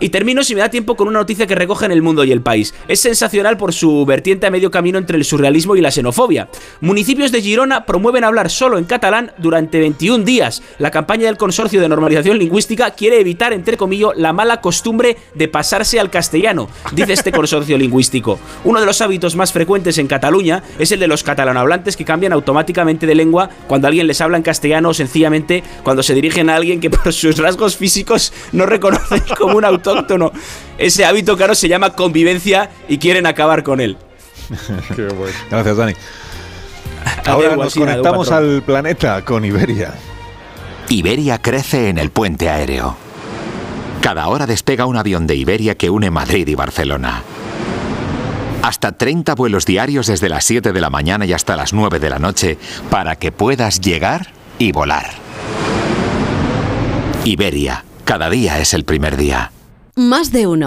y 0.00 0.08
termino, 0.10 0.44
si 0.44 0.54
me 0.54 0.60
da 0.60 0.68
tiempo, 0.68 0.94
con 0.96 1.08
una 1.08 1.20
noticia 1.20 1.46
que 1.46 1.54
recoge 1.54 1.86
en 1.86 1.92
El 1.92 2.02
Mundo 2.02 2.24
y 2.24 2.32
El 2.32 2.42
País. 2.42 2.74
Es 2.88 3.00
sensacional 3.00 3.56
por 3.56 3.72
su 3.72 4.04
vertiente 4.04 4.46
a 4.46 4.50
medio 4.50 4.70
camino 4.70 4.98
entre 4.98 5.16
el 5.16 5.24
surrealismo 5.24 5.76
y 5.76 5.80
la 5.80 5.90
xenofobia. 5.90 6.48
Municipios 6.80 7.32
de 7.32 7.40
Girona 7.40 7.86
promueven 7.86 8.24
hablar 8.24 8.50
solo 8.50 8.78
en 8.78 8.84
catalán 8.84 9.32
durante 9.38 9.78
21 9.80 10.24
días. 10.24 10.62
La 10.78 10.90
campaña 10.90 11.26
del 11.26 11.36
Consorcio 11.36 11.80
de 11.80 11.88
Normalización 11.88 12.38
Lingüística 12.38 12.90
quiere 12.90 13.20
evitar, 13.20 13.52
entre 13.52 13.76
comillas, 13.76 14.10
la 14.16 14.32
mala 14.32 14.60
costumbre 14.60 15.16
de 15.34 15.48
pasarse 15.48 15.98
al 15.98 16.10
castellano, 16.10 16.68
dice 16.92 17.12
este 17.12 17.32
consorcio 17.32 17.78
lingüístico. 17.78 18.38
Uno 18.64 18.80
de 18.80 18.86
los 18.86 19.00
hábitos 19.00 19.36
más 19.36 19.52
frecuentes 19.52 19.98
en 19.98 20.06
Cataluña 20.06 20.62
es 20.78 20.92
el 20.92 21.00
de 21.00 21.06
los 21.06 21.22
catalanohablantes 21.22 21.96
que 21.96 22.04
cambian 22.04 22.32
automáticamente 22.32 23.06
de 23.06 23.14
lengua 23.14 23.50
cuando 23.66 23.88
alguien 23.88 24.06
les 24.06 24.20
habla 24.20 24.36
en 24.36 24.42
castellano 24.42 24.90
o 24.90 24.94
sencillamente 24.94 25.62
cuando 25.82 26.02
se 26.02 26.14
dirigen 26.14 26.50
a 26.50 26.56
alguien 26.56 26.80
que 26.80 26.90
por 26.90 27.12
sus 27.12 27.38
rasgos 27.38 27.76
físicos 27.76 28.32
no 28.52 28.66
reconocen 28.66 29.22
como 29.38 29.56
un 29.56 29.64
autóctono. 29.64 30.32
Ese 30.78 31.04
hábito, 31.04 31.36
claro, 31.36 31.54
se 31.54 31.68
llama 31.68 31.90
convivencia 31.90 32.70
y 32.88 32.98
quieren 32.98 33.26
acabar 33.26 33.62
con 33.62 33.80
él. 33.80 33.96
Gracias, 35.50 35.76
Dani. 35.76 35.94
Ahora 37.26 37.56
nos 37.56 37.74
conectamos 37.74 38.30
al 38.30 38.62
planeta 38.62 39.24
con 39.24 39.44
Iberia. 39.44 39.94
Iberia 40.88 41.38
crece 41.38 41.88
en 41.88 41.98
el 41.98 42.10
puente 42.10 42.48
aéreo. 42.48 43.03
Cada 44.04 44.28
hora 44.28 44.46
despega 44.46 44.84
un 44.84 44.98
avión 44.98 45.26
de 45.26 45.34
Iberia 45.34 45.76
que 45.76 45.88
une 45.88 46.10
Madrid 46.10 46.46
y 46.46 46.54
Barcelona. 46.54 47.22
Hasta 48.60 48.92
30 48.92 49.34
vuelos 49.34 49.64
diarios 49.64 50.08
desde 50.08 50.28
las 50.28 50.44
7 50.44 50.74
de 50.74 50.80
la 50.82 50.90
mañana 50.90 51.24
y 51.24 51.32
hasta 51.32 51.56
las 51.56 51.72
9 51.72 51.98
de 52.00 52.10
la 52.10 52.18
noche 52.18 52.58
para 52.90 53.16
que 53.16 53.32
puedas 53.32 53.80
llegar 53.80 54.26
y 54.58 54.72
volar. 54.72 55.06
Iberia, 57.24 57.86
cada 58.04 58.28
día 58.28 58.60
es 58.60 58.74
el 58.74 58.84
primer 58.84 59.16
día. 59.16 59.52
Más 59.94 60.32
de 60.32 60.48
uno. 60.48 60.66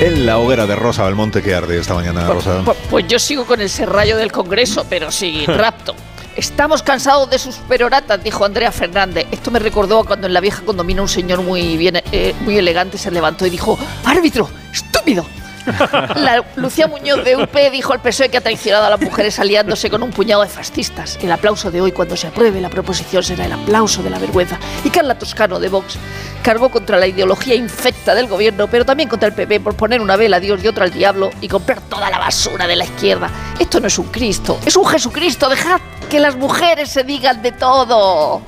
En 0.00 0.24
la 0.24 0.38
hoguera 0.38 0.66
de 0.66 0.76
Rosa 0.76 1.04
Belmonte 1.04 1.42
que 1.42 1.54
arde 1.54 1.78
esta 1.78 1.92
mañana, 1.92 2.26
Rosa. 2.26 2.62
Pues, 2.64 2.78
pues 2.88 3.06
yo 3.06 3.18
sigo 3.18 3.44
con 3.44 3.60
el 3.60 3.68
serrallo 3.68 4.16
del 4.16 4.32
Congreso, 4.32 4.86
pero 4.88 5.12
sí, 5.12 5.44
rapto. 5.46 5.94
Estamos 6.36 6.82
cansados 6.82 7.30
de 7.30 7.38
sus 7.38 7.56
peroratas, 7.56 8.22
dijo 8.22 8.44
Andrea 8.44 8.72
Fernández. 8.72 9.26
Esto 9.30 9.50
me 9.50 9.60
recordó 9.60 10.00
a 10.00 10.04
cuando 10.04 10.26
en 10.26 10.34
la 10.34 10.40
vieja 10.40 10.62
condomina 10.64 11.00
un 11.00 11.08
señor 11.08 11.42
muy 11.42 11.76
bien, 11.76 12.02
eh, 12.10 12.34
muy 12.40 12.58
elegante 12.58 12.98
se 12.98 13.10
levantó 13.10 13.46
y 13.46 13.50
dijo: 13.50 13.78
¡Árbitro! 14.04 14.48
¡Estúpido! 14.72 15.24
La 15.66 16.44
Lucía 16.56 16.86
Muñoz 16.86 17.24
de 17.24 17.36
UP 17.36 17.56
dijo 17.72 17.92
al 17.92 18.00
PSOE 18.00 18.28
que 18.28 18.38
ha 18.38 18.40
traicionado 18.40 18.86
a 18.86 18.90
las 18.90 19.00
mujeres 19.00 19.38
aliándose 19.38 19.90
con 19.90 20.02
un 20.02 20.10
puñado 20.10 20.42
de 20.42 20.48
fascistas. 20.48 21.18
El 21.22 21.32
aplauso 21.32 21.70
de 21.70 21.80
hoy, 21.80 21.92
cuando 21.92 22.16
se 22.16 22.26
apruebe 22.26 22.60
la 22.60 22.68
proposición, 22.68 23.22
será 23.22 23.46
el 23.46 23.52
aplauso 23.52 24.02
de 24.02 24.10
la 24.10 24.18
vergüenza. 24.18 24.58
Y 24.84 24.90
Carla 24.90 25.18
Toscano 25.18 25.58
de 25.58 25.68
Vox 25.68 25.96
cargó 26.42 26.68
contra 26.68 26.98
la 26.98 27.06
ideología 27.06 27.54
infecta 27.54 28.14
del 28.14 28.26
gobierno, 28.26 28.68
pero 28.68 28.84
también 28.84 29.08
contra 29.08 29.28
el 29.28 29.34
PP 29.34 29.60
por 29.60 29.74
poner 29.74 30.00
una 30.00 30.16
vela 30.16 30.36
a 30.36 30.40
Dios 30.40 30.62
y 30.62 30.68
otra 30.68 30.84
al 30.84 30.92
diablo 30.92 31.30
y 31.40 31.48
comprar 31.48 31.80
toda 31.80 32.10
la 32.10 32.18
basura 32.18 32.66
de 32.66 32.76
la 32.76 32.84
izquierda. 32.84 33.30
Esto 33.58 33.80
no 33.80 33.86
es 33.86 33.98
un 33.98 34.08
Cristo, 34.08 34.58
es 34.66 34.76
un 34.76 34.86
Jesucristo. 34.86 35.48
Dejad 35.48 35.80
que 36.10 36.20
las 36.20 36.36
mujeres 36.36 36.90
se 36.90 37.04
digan 37.04 37.40
de 37.42 37.52
todo. 37.52 38.42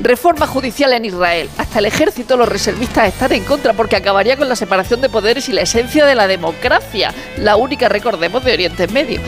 Reforma 0.00 0.46
judicial 0.46 0.92
en 0.92 1.04
Israel. 1.04 1.48
Hasta 1.58 1.78
el 1.78 1.86
ejército, 1.86 2.36
los 2.36 2.48
reservistas 2.48 3.08
están 3.08 3.32
en 3.32 3.44
contra 3.44 3.72
porque 3.72 3.96
acabaría 3.96 4.36
con 4.36 4.48
la 4.48 4.56
separación 4.56 5.00
de 5.00 5.08
poderes 5.08 5.48
y 5.48 5.52
la 5.52 5.62
esencia 5.62 6.06
de 6.06 6.14
la 6.14 6.26
democracia, 6.26 7.12
la 7.38 7.56
única, 7.56 7.88
recordemos, 7.88 8.44
de 8.44 8.52
Oriente 8.52 8.88
Medio. 8.88 9.20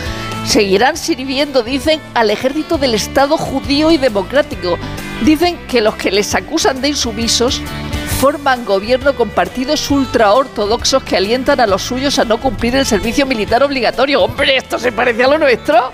Seguirán 0.47 0.97
sirviendo, 0.97 1.63
dicen, 1.63 2.01
al 2.15 2.31
ejército 2.31 2.79
del 2.79 2.95
Estado 2.95 3.37
judío 3.37 3.91
y 3.91 3.99
democrático. 3.99 4.79
Dicen 5.25 5.59
que 5.69 5.81
los 5.81 5.97
que 5.97 6.11
les 6.11 6.35
acusan 6.35 6.81
de 6.81 6.89
insumisos 6.89 7.61
forman 8.21 8.65
gobierno 8.65 9.15
con 9.15 9.31
partidos 9.31 9.91
ultraortodoxos 9.91 11.03
que 11.05 11.17
alientan 11.17 11.61
a 11.61 11.67
los 11.67 11.83
suyos 11.83 12.19
a 12.19 12.25
no 12.25 12.41
cumplir 12.41 12.75
el 12.75 12.87
servicio 12.87 13.27
militar 13.27 13.63
obligatorio. 13.63 14.23
Hombre, 14.23 14.57
esto 14.57 14.79
se 14.79 14.91
parece 14.91 15.25
a 15.25 15.29
lo 15.29 15.39
nuestro. 15.39 15.93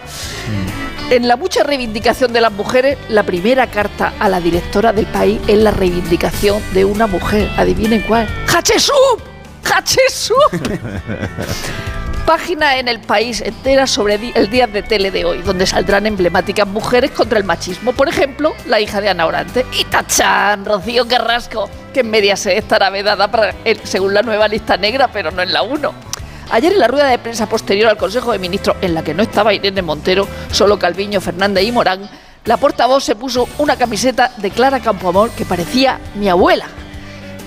En 1.10 1.28
la 1.28 1.36
mucha 1.36 1.62
reivindicación 1.62 2.32
de 2.32 2.40
las 2.40 2.50
mujeres, 2.50 2.96
la 3.10 3.24
primera 3.24 3.66
carta 3.66 4.14
a 4.18 4.28
la 4.30 4.40
directora 4.40 4.92
del 4.92 5.04
país 5.06 5.38
es 5.46 5.58
la 5.58 5.70
reivindicación 5.70 6.62
de 6.72 6.86
una 6.86 7.06
mujer. 7.06 7.50
Adivinen 7.58 8.00
cuál. 8.08 8.26
¡Hachesub! 8.48 9.20
¡Hachesub! 9.64 10.36
Página 12.26 12.78
en 12.78 12.88
el 12.88 13.00
país 13.00 13.42
entera 13.42 13.86
sobre 13.86 14.14
el 14.34 14.48
día 14.48 14.66
de 14.66 14.82
tele 14.82 15.10
de 15.10 15.26
hoy, 15.26 15.42
donde 15.42 15.66
saldrán 15.66 16.06
emblemáticas 16.06 16.66
mujeres 16.66 17.10
contra 17.10 17.38
el 17.38 17.44
machismo. 17.44 17.92
Por 17.92 18.08
ejemplo, 18.08 18.54
la 18.66 18.80
hija 18.80 19.02
de 19.02 19.10
Ana 19.10 19.26
Orante. 19.26 19.66
Y 19.78 19.84
Tachán, 19.84 20.64
Rocío 20.64 21.06
Carrasco, 21.06 21.68
que 21.92 22.00
en 22.00 22.10
media 22.10 22.34
se 22.34 22.56
estará 22.56 22.88
vedada 22.88 23.30
para, 23.30 23.54
según 23.82 24.14
la 24.14 24.22
nueva 24.22 24.48
lista 24.48 24.78
negra, 24.78 25.08
pero 25.12 25.30
no 25.30 25.42
en 25.42 25.52
la 25.52 25.62
1. 25.62 26.14
Ayer 26.50 26.72
en 26.72 26.78
la 26.78 26.88
rueda 26.88 27.08
de 27.08 27.18
prensa 27.18 27.48
posterior 27.48 27.88
al 27.88 27.96
Consejo 27.96 28.32
de 28.32 28.38
Ministros, 28.38 28.76
en 28.80 28.94
la 28.94 29.02
que 29.02 29.14
no 29.14 29.22
estaba 29.22 29.54
Irene 29.54 29.82
Montero, 29.82 30.28
solo 30.50 30.78
Calviño, 30.78 31.20
Fernández 31.20 31.64
y 31.64 31.72
Morán, 31.72 32.08
la 32.44 32.58
portavoz 32.58 33.02
se 33.02 33.16
puso 33.16 33.48
una 33.58 33.76
camiseta 33.76 34.30
de 34.36 34.50
Clara 34.50 34.80
Campoamor 34.80 35.30
que 35.30 35.46
parecía 35.46 35.98
mi 36.14 36.28
abuela. 36.28 36.66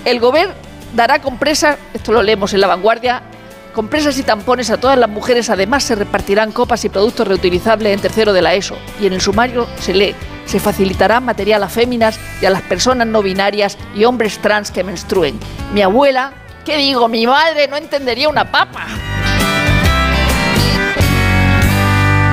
El 0.05 0.19
gobierno 0.19 0.55
dará 0.95 1.21
compresas, 1.21 1.77
esto 1.93 2.11
lo 2.11 2.23
leemos 2.23 2.53
en 2.53 2.61
la 2.61 2.67
vanguardia, 2.67 3.21
compresas 3.73 4.17
y 4.17 4.23
tampones 4.23 4.71
a 4.71 4.77
todas 4.77 4.97
las 4.97 5.09
mujeres, 5.09 5.51
además 5.51 5.83
se 5.83 5.93
repartirán 5.93 6.51
copas 6.51 6.83
y 6.83 6.89
productos 6.89 7.27
reutilizables 7.27 7.93
en 7.93 8.01
tercero 8.01 8.33
de 8.33 8.41
la 8.41 8.55
ESO. 8.55 8.75
Y 8.99 9.05
en 9.05 9.13
el 9.13 9.21
sumario 9.21 9.67
se 9.79 9.93
lee, 9.93 10.15
se 10.45 10.59
facilitará 10.59 11.19
material 11.19 11.61
a 11.61 11.69
féminas 11.69 12.19
y 12.41 12.47
a 12.47 12.49
las 12.49 12.63
personas 12.63 13.07
no 13.07 13.21
binarias 13.21 13.77
y 13.95 14.05
hombres 14.05 14.39
trans 14.39 14.71
que 14.71 14.83
menstruen. 14.83 15.39
Mi 15.73 15.83
abuela 15.83 16.33
¿Qué 16.67 16.75
digo? 16.75 17.07
Mi 17.07 17.25
madre 17.25 17.65
no 17.69 17.77
entendería 17.77 18.27
una 18.27 18.51
papa. 18.51 18.87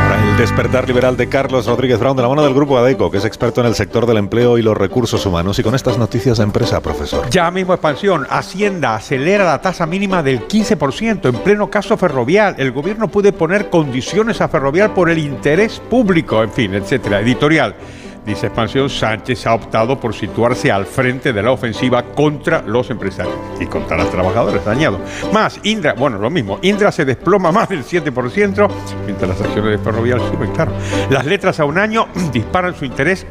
Ahora 0.03 0.29
el 0.29 0.37
despertar 0.37 0.89
liberal 0.89 1.17
de 1.17 1.29
Carlos 1.29 1.67
Rodríguez 1.67 2.01
Brown 2.01 2.17
de 2.17 2.23
la 2.23 2.29
mano 2.29 2.43
del 2.43 2.53
grupo 2.53 2.77
ADECO, 2.77 3.13
que 3.13 3.19
es 3.19 3.25
experto 3.25 3.61
en 3.61 3.69
el 3.69 3.77
sector 3.77 4.07
del 4.07 4.17
empleo 4.17 4.59
y 4.59 4.63
los 4.63 4.77
recursos 4.77 5.25
humanos. 5.25 5.61
Y 5.61 5.63
con 5.63 5.77
estas 5.77 5.99
noticias 5.99 6.39
de 6.39 6.43
empresa, 6.43 6.81
profesor. 6.81 7.31
Ya 7.31 7.49
mismo 7.53 7.75
expansión. 7.75 8.27
Hacienda 8.29 8.97
acelera 8.97 9.45
la 9.45 9.61
tasa 9.61 9.87
mínima 9.87 10.21
del 10.25 10.49
15% 10.49 11.29
en 11.29 11.37
pleno 11.37 11.71
caso 11.71 11.97
ferrovial. 11.97 12.57
El 12.59 12.73
gobierno 12.73 13.07
puede 13.07 13.33
poner 13.33 13.71
condiciones 13.71 14.41
a 14.41 14.49
ferrovial 14.49 14.93
por 14.95 15.11
el 15.11 15.19
interés 15.19 15.79
público, 15.79 16.43
en 16.43 16.51
fin, 16.51 16.75
etcétera. 16.75 17.21
Editorial. 17.21 17.77
Dice 18.25 18.47
Expansión, 18.47 18.89
Sánchez 18.89 19.47
ha 19.47 19.55
optado 19.55 20.01
por 20.01 20.15
situarse 20.15 20.73
al 20.73 20.87
frente 20.87 21.33
de 21.33 21.43
la 21.43 21.51
ofensiva 21.51 22.03
contra 22.03 22.63
los 22.63 22.89
empresarios 22.91 23.35
y 23.61 23.67
contra 23.67 23.99
los 23.99 24.11
trabajadores, 24.11 24.65
dañados. 24.65 25.01
Más, 25.33 25.61
Indra, 25.65 25.93
bueno, 25.93 26.19
lo 26.19 26.31
mismo, 26.31 26.59
Indra 26.63 26.91
se 26.91 27.05
desploma 27.05 27.53
más 27.53 27.69
del 27.69 27.85
7%, 27.85 28.69
mientras 29.05 29.29
las 29.29 29.41
acciones 29.41 29.73
de 29.73 29.79
Ferrovial 29.79 30.21
suben, 30.21 30.53
claro. 30.53 30.73
Las 31.11 31.27
letras 31.27 31.61
a 31.61 31.67
un 31.67 31.79
año 31.79 32.09
disparan 32.33 32.75
su 32.75 32.87
interés 32.87 33.27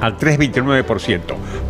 al 0.00 0.16
3,29%. 0.16 1.20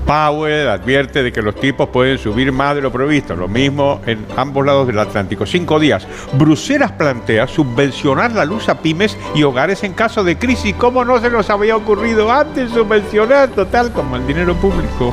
Powell 0.08 0.70
advierte 0.70 1.22
de 1.22 1.30
que 1.30 1.42
los 1.42 1.54
tipos 1.54 1.90
pueden 1.90 2.16
subir 2.16 2.50
más 2.50 2.74
de 2.74 2.80
lo 2.80 2.90
previsto, 2.90 3.36
lo 3.36 3.46
mismo 3.46 4.00
en 4.06 4.24
ambos 4.38 4.64
lados 4.64 4.86
del 4.86 4.98
Atlántico. 4.98 5.44
Cinco 5.44 5.78
días. 5.78 6.08
Bruselas 6.32 6.92
plantea 6.92 7.46
subvencionar 7.46 8.32
la 8.32 8.46
luz 8.46 8.70
a 8.70 8.80
pymes 8.80 9.18
y 9.34 9.42
hogares 9.42 9.84
en 9.84 9.92
caso 9.92 10.24
de 10.24 10.38
crisis. 10.38 10.74
¿Cómo 10.76 11.04
no 11.04 11.20
se 11.20 11.28
nos 11.28 11.50
había 11.50 11.76
ocurrido 11.76 12.32
antes 12.32 12.70
subvencionar 12.70 13.50
total 13.50 13.92
como 13.92 14.16
el 14.16 14.26
dinero 14.26 14.54
público? 14.54 15.12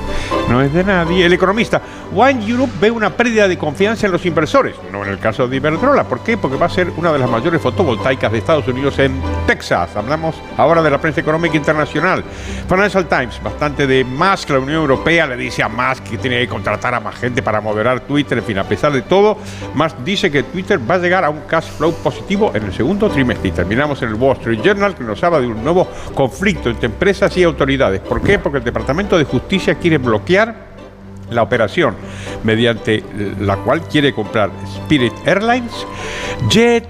No 0.50 0.62
es 0.62 0.72
de 0.72 0.86
nadie. 0.86 1.26
El 1.26 1.34
economista 1.34 1.82
One 2.16 2.48
Europe 2.48 2.72
ve 2.80 2.90
una 2.90 3.10
pérdida 3.10 3.50
de 3.50 3.58
confianza 3.58 4.06
en 4.06 4.14
los 4.14 4.26
inversores, 4.26 4.76
no 4.94 5.04
en 5.04 5.10
el 5.10 5.20
caso 5.20 5.46
de 5.46 5.58
Iberdrola. 5.58 6.06
¿Por 6.06 6.22
qué? 6.22 6.38
Porque 6.38 6.56
va 6.56 6.68
a 6.68 6.70
ser 6.70 6.90
una 6.96 7.12
de 7.12 7.20
las 7.20 7.30
mayores 7.30 7.62
fotovoltaicas 7.62 8.32
de 8.32 8.38
Estados 8.38 8.66
Unidos 8.70 8.98
en 9.00 9.22
Texas. 9.46 9.94
Hablamos 9.98 10.36
ahora 10.56 10.82
de 10.82 10.90
la 10.90 11.02
prensa 11.02 11.20
económica 11.20 11.58
internacional. 11.58 12.24
Financial 12.70 13.06
Times, 13.08 13.44
bastante 13.44 13.86
de 13.88 14.06
más 14.06 14.46
que 14.46 14.54
la 14.54 14.60
Unión 14.60 14.85
Europea 14.86 15.26
le 15.26 15.36
dice 15.36 15.64
a 15.64 15.68
Musk 15.68 16.04
que 16.04 16.18
tiene 16.18 16.40
que 16.40 16.48
contratar 16.48 16.94
a 16.94 17.00
más 17.00 17.16
gente 17.16 17.42
para 17.42 17.60
moderar 17.60 18.02
Twitter. 18.02 18.38
En 18.38 18.44
fin, 18.44 18.58
a 18.60 18.64
pesar 18.64 18.92
de 18.92 19.02
todo, 19.02 19.38
Musk 19.74 19.98
dice 20.06 20.30
que 20.32 20.44
Twitter 20.44 20.80
va 20.80 20.96
a 20.96 20.98
llegar 21.00 21.26
a 21.26 21.30
un 21.30 21.42
cash 21.48 21.66
flow 21.78 21.94
positivo 21.96 22.52
en 22.54 22.64
el 22.64 22.74
segundo 22.74 23.10
trimestre. 23.10 23.52
Terminamos 23.52 24.02
en 24.02 24.10
el 24.10 24.16
Wall 24.16 24.38
Street 24.38 24.60
Journal 24.64 24.96
que 24.96 25.04
nos 25.04 25.24
habla 25.24 25.40
de 25.40 25.48
un 25.48 25.64
nuevo 25.64 25.88
conflicto 26.14 26.70
entre 26.70 26.86
empresas 26.86 27.36
y 27.38 27.44
autoridades. 27.44 28.02
¿Por 28.02 28.22
qué? 28.22 28.40
Porque 28.40 28.60
el 28.60 28.64
Departamento 28.64 29.18
de 29.18 29.24
Justicia 29.24 29.76
quiere 29.76 29.98
bloquear 29.98 30.76
la 31.32 31.42
operación 31.42 31.96
mediante 32.44 33.04
la 33.40 33.58
cual 33.58 33.82
quiere 33.82 34.14
comprar 34.14 34.52
Spirit 34.84 35.14
Airlines, 35.26 35.74
Jet 36.50 36.86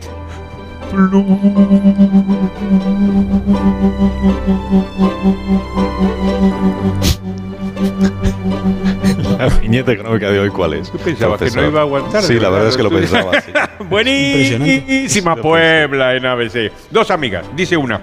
La 9.37 9.47
viñeta 9.59 9.91
económica 9.91 10.29
de 10.29 10.39
hoy, 10.39 10.49
¿cuál 10.49 10.75
es? 10.75 10.91
¿Tú 10.91 10.97
pensabas 10.97 11.41
que 11.41 11.51
no 11.51 11.67
iba 11.67 11.81
a 11.81 11.83
aguantar? 11.83 12.23
Sí, 12.23 12.39
la 12.39 12.49
verdad 12.49 12.69
es 12.69 12.77
que 12.77 12.83
lo 12.83 12.89
pensaba. 12.89 13.41
sí. 13.41 13.51
Buenísima 13.89 15.35
Puebla 15.35 16.15
en 16.15 16.25
ABC. 16.25 16.71
Dos 16.89 17.11
amigas, 17.11 17.45
dice 17.55 17.75
una. 17.75 18.01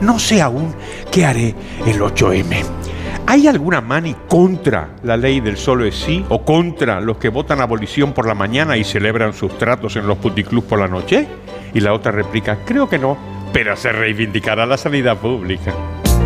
No 0.00 0.18
sé 0.18 0.42
aún 0.42 0.74
qué 1.10 1.24
haré 1.24 1.54
el 1.86 2.00
8M. 2.00 2.64
¿Hay 3.28 3.48
alguna 3.48 3.80
mani 3.80 4.14
contra 4.28 4.90
la 5.02 5.16
ley 5.16 5.40
del 5.40 5.56
solo 5.56 5.84
es 5.84 5.96
sí 5.96 6.24
o 6.28 6.44
contra 6.44 7.00
los 7.00 7.16
que 7.16 7.28
votan 7.28 7.60
abolición 7.60 8.12
por 8.12 8.26
la 8.26 8.34
mañana 8.34 8.76
y 8.76 8.84
celebran 8.84 9.32
sus 9.32 9.56
tratos 9.58 9.96
en 9.96 10.06
los 10.06 10.18
puticlubs 10.18 10.66
por 10.66 10.78
la 10.78 10.88
noche? 10.88 11.26
Y 11.74 11.80
la 11.80 11.92
otra 11.92 12.12
replica, 12.12 12.58
creo 12.64 12.88
que 12.88 12.98
no, 12.98 13.16
pero 13.52 13.76
se 13.76 13.90
reivindicará 13.90 14.64
la 14.66 14.76
sanidad 14.76 15.16
pública. 15.16 15.74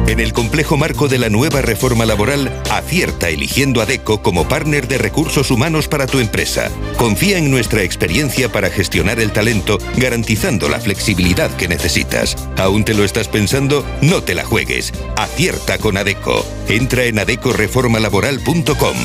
En 0.07 0.19
el 0.19 0.33
complejo 0.33 0.77
marco 0.77 1.07
de 1.07 1.19
la 1.19 1.29
nueva 1.29 1.63
reforma 1.63 2.05
laboral, 2.05 2.51
acierta 2.69 3.29
eligiendo 3.29 3.81
a 3.81 3.87
DECO 3.87 4.23
como 4.23 4.49
partner 4.49 4.89
de 4.89 4.99
recursos 4.99 5.51
humanos 5.51 5.87
para 5.87 6.07
tu 6.07 6.19
empresa. 6.19 6.71
Confía 6.97 7.39
en 7.39 7.51
nuestra 7.51 7.83
experiencia 7.83 8.51
para 8.51 8.71
gestionar 8.71 9.21
el 9.21 9.31
talento, 9.31 9.79
garantizando 9.97 10.69
la 10.69 10.81
flexibilidad 10.81 11.55
que 11.57 11.69
necesitas. 11.69 12.37
¿Aún 12.59 12.85
te 12.85 12.95
lo 12.95 13.05
estás 13.05 13.29
pensando? 13.29 13.87
No 14.03 14.23
te 14.23 14.35
la 14.35 14.45
juegues. 14.45 14.93
Acierta 15.17 15.79
con 15.79 15.97
ADECO. 15.97 16.45
Entra 16.69 17.05
en 17.05 17.21
adecoreformalaboral.com. 17.21 18.97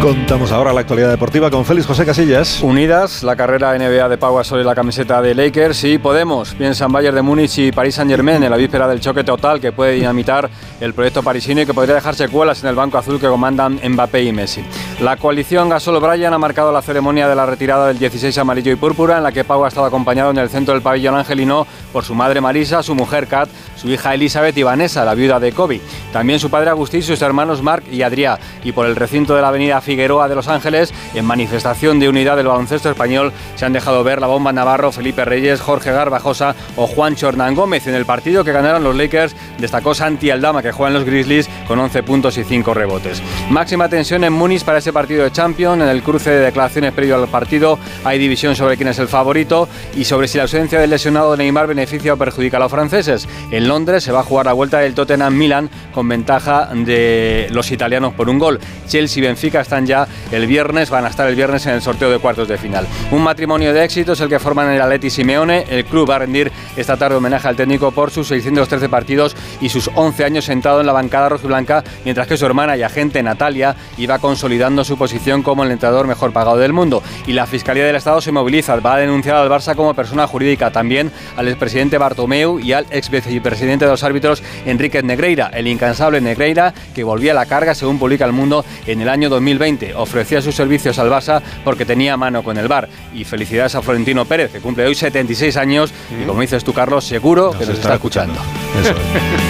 Contamos 0.00 0.52
ahora 0.52 0.72
la 0.72 0.80
actualidad 0.80 1.10
deportiva 1.10 1.50
con 1.50 1.64
Félix 1.64 1.84
José 1.84 2.06
Casillas. 2.06 2.62
Unidas, 2.62 3.24
la 3.24 3.34
carrera 3.34 3.76
NBA 3.76 4.08
de 4.08 4.16
Pau 4.16 4.36
Gasol 4.36 4.60
y 4.60 4.64
la 4.64 4.76
camiseta 4.76 5.20
de 5.20 5.34
Lakers 5.34 5.82
y 5.82 5.98
Podemos, 5.98 6.54
piensan 6.54 6.92
Bayern 6.92 7.16
de 7.16 7.22
Múnich 7.22 7.58
y 7.58 7.72
Paris 7.72 7.96
Saint-Germain 7.96 8.40
en 8.40 8.48
la 8.48 8.56
víspera 8.56 8.86
del 8.86 9.00
choque 9.00 9.24
total 9.24 9.60
que 9.60 9.72
puede 9.72 9.94
dinamitar 9.94 10.48
el 10.80 10.94
proyecto 10.94 11.24
parisino 11.24 11.62
y 11.62 11.66
que 11.66 11.74
podría 11.74 11.96
dejar 11.96 12.14
secuelas 12.14 12.62
en 12.62 12.68
el 12.68 12.76
banco 12.76 12.96
azul 12.96 13.18
que 13.18 13.26
comandan 13.26 13.80
Mbappé 13.82 14.22
y 14.22 14.32
Messi. 14.32 14.62
La 15.00 15.16
coalición 15.16 15.68
Gasol-Bryan 15.68 16.32
ha 16.32 16.38
marcado 16.38 16.70
la 16.70 16.80
ceremonia 16.80 17.28
de 17.28 17.34
la 17.34 17.44
retirada 17.44 17.88
del 17.88 17.98
16 17.98 18.38
amarillo 18.38 18.70
y 18.70 18.76
púrpura 18.76 19.18
en 19.18 19.24
la 19.24 19.32
que 19.32 19.42
Pau 19.42 19.64
ha 19.64 19.68
estado 19.68 19.86
acompañado 19.86 20.30
en 20.30 20.38
el 20.38 20.48
centro 20.48 20.74
del 20.74 20.82
pabellón 20.82 21.16
angelino 21.16 21.66
por 21.92 22.04
su 22.04 22.14
madre 22.14 22.40
Marisa, 22.40 22.84
su 22.84 22.94
mujer 22.94 23.26
Kat, 23.26 23.48
su 23.76 23.88
hija 23.88 24.14
Elizabeth 24.14 24.56
y 24.56 24.62
Vanessa, 24.62 25.04
la 25.04 25.14
viuda 25.14 25.40
de 25.40 25.50
Kobe. 25.50 25.80
También 26.12 26.38
su 26.38 26.50
padre 26.50 26.70
Agustín, 26.70 27.02
sus 27.02 27.20
hermanos 27.20 27.62
Mark 27.62 27.82
y 27.90 28.02
Adrià. 28.02 28.38
Y 28.62 28.70
por 28.70 28.86
el 28.86 28.94
recinto 28.94 29.34
de 29.34 29.42
la 29.42 29.48
avenida 29.48 29.80
Figueroa 29.88 30.28
de 30.28 30.34
Los 30.34 30.48
Ángeles, 30.48 30.92
en 31.14 31.24
manifestación 31.24 31.98
de 31.98 32.10
unidad 32.10 32.36
del 32.36 32.46
baloncesto 32.46 32.90
español, 32.90 33.32
se 33.56 33.64
han 33.64 33.72
dejado 33.72 34.04
ver 34.04 34.20
la 34.20 34.26
bomba 34.26 34.52
Navarro, 34.52 34.92
Felipe 34.92 35.24
Reyes, 35.24 35.62
Jorge 35.62 35.90
Garbajosa 35.92 36.54
o 36.76 36.86
Juan 36.86 37.16
Hernán 37.18 37.54
Gómez. 37.54 37.86
En 37.86 37.94
el 37.94 38.04
partido 38.04 38.44
que 38.44 38.52
ganaron 38.52 38.84
los 38.84 38.94
Lakers, 38.94 39.34
destacó 39.56 39.94
Santi 39.94 40.30
Aldama, 40.30 40.60
que 40.60 40.72
juega 40.72 40.88
en 40.88 40.94
los 40.94 41.04
Grizzlies 41.04 41.48
con 41.66 41.78
11 41.78 42.02
puntos 42.02 42.36
y 42.36 42.44
5 42.44 42.74
rebotes. 42.74 43.22
Máxima 43.48 43.88
tensión 43.88 44.24
en 44.24 44.34
Múnich 44.34 44.62
para 44.62 44.76
ese 44.76 44.92
partido 44.92 45.24
de 45.24 45.32
Champions. 45.32 45.82
En 45.82 45.88
el 45.88 46.02
cruce 46.02 46.32
de 46.32 46.40
declaraciones 46.40 46.92
previo 46.92 47.16
al 47.16 47.26
partido 47.28 47.78
hay 48.04 48.18
división 48.18 48.56
sobre 48.56 48.76
quién 48.76 48.90
es 48.90 48.98
el 48.98 49.08
favorito 49.08 49.70
y 49.96 50.04
sobre 50.04 50.28
si 50.28 50.36
la 50.36 50.42
ausencia 50.42 50.78
del 50.80 50.90
lesionado 50.90 51.30
de 51.30 51.38
Neymar 51.38 51.66
beneficia 51.66 52.12
o 52.12 52.18
perjudica 52.18 52.58
a 52.58 52.60
los 52.60 52.70
franceses. 52.70 53.26
En 53.50 53.66
Londres 53.66 54.04
se 54.04 54.12
va 54.12 54.20
a 54.20 54.24
jugar 54.24 54.44
la 54.44 54.52
vuelta 54.52 54.80
del 54.80 54.92
Tottenham-Milan 54.92 55.70
con 55.94 56.06
ventaja 56.06 56.68
de 56.74 57.48
los 57.52 57.70
italianos 57.70 58.12
por 58.12 58.28
un 58.28 58.38
gol. 58.38 58.60
Chelsea 58.86 59.22
Benfica 59.22 59.60
están 59.78 59.86
ya 59.86 60.08
el 60.32 60.46
viernes, 60.46 60.90
van 60.90 61.04
a 61.04 61.08
estar 61.08 61.28
el 61.28 61.36
viernes 61.36 61.64
en 61.66 61.74
el 61.74 61.82
sorteo 61.82 62.10
de 62.10 62.18
cuartos 62.18 62.48
de 62.48 62.58
final. 62.58 62.86
Un 63.12 63.22
matrimonio 63.22 63.72
de 63.72 63.84
éxito 63.84 64.12
es 64.12 64.20
el 64.20 64.28
que 64.28 64.38
forman 64.40 64.70
el 64.70 64.80
Atleti 64.80 65.10
Simeone. 65.10 65.64
El 65.68 65.84
club 65.84 66.10
va 66.10 66.16
a 66.16 66.18
rendir 66.20 66.50
esta 66.76 66.96
tarde 66.96 67.16
homenaje 67.16 67.46
al 67.46 67.54
técnico 67.54 67.92
por 67.92 68.10
sus 68.10 68.28
613 68.28 68.88
partidos 68.88 69.36
y 69.60 69.68
sus 69.68 69.90
11 69.94 70.24
años 70.24 70.44
sentado 70.44 70.80
en 70.80 70.86
la 70.86 70.92
bancada 70.92 71.28
rojiblanca, 71.28 71.84
mientras 72.04 72.26
que 72.26 72.36
su 72.36 72.44
hermana 72.44 72.76
y 72.76 72.82
agente 72.82 73.22
Natalia 73.22 73.76
iba 73.96 74.18
consolidando 74.18 74.82
su 74.84 74.98
posición 74.98 75.42
como 75.42 75.62
el 75.62 75.70
entrenador 75.70 76.06
mejor 76.08 76.32
pagado 76.32 76.56
del 76.56 76.72
mundo. 76.72 77.02
Y 77.26 77.32
la 77.32 77.46
Fiscalía 77.46 77.84
del 77.84 77.96
Estado 77.96 78.20
se 78.20 78.32
moviliza, 78.32 78.74
va 78.76 78.94
a 78.94 78.98
denunciar 78.98 79.36
al 79.36 79.48
Barça 79.48 79.76
como 79.76 79.94
persona 79.94 80.26
jurídica, 80.26 80.72
también 80.72 81.12
al 81.36 81.46
expresidente 81.46 81.98
Bartomeu 81.98 82.58
y 82.58 82.72
al 82.72 82.86
ex 82.90 83.10
vicepresidente 83.10 83.84
de 83.84 83.90
los 83.92 84.02
árbitros 84.02 84.42
Enrique 84.66 85.02
Negreira, 85.02 85.50
el 85.54 85.68
incansable 85.68 86.20
Negreira 86.20 86.74
que 86.94 87.04
volvía 87.04 87.30
a 87.30 87.34
la 87.36 87.46
carga, 87.46 87.76
según 87.76 87.98
publica 87.98 88.24
El 88.24 88.32
Mundo, 88.32 88.64
en 88.86 89.00
el 89.00 89.08
año 89.08 89.28
2020. 89.28 89.67
Ofrecía 89.96 90.40
sus 90.40 90.54
servicios 90.54 90.98
al 90.98 91.10
Barça 91.10 91.42
porque 91.64 91.84
tenía 91.84 92.16
mano 92.16 92.42
con 92.42 92.56
el 92.56 92.68
bar. 92.68 92.88
Y 93.14 93.24
felicidades 93.24 93.74
a 93.74 93.82
Florentino 93.82 94.24
Pérez, 94.24 94.52
que 94.52 94.60
cumple 94.60 94.86
hoy 94.86 94.94
76 94.94 95.56
años 95.56 95.92
y 96.10 96.26
como 96.26 96.40
dices 96.40 96.64
tú, 96.64 96.72
Carlos, 96.72 97.04
seguro 97.04 97.52
que 97.52 97.66
nos 97.66 97.78
está, 97.78 97.94
escuchando. 97.94 98.40
Eso. 98.80 98.94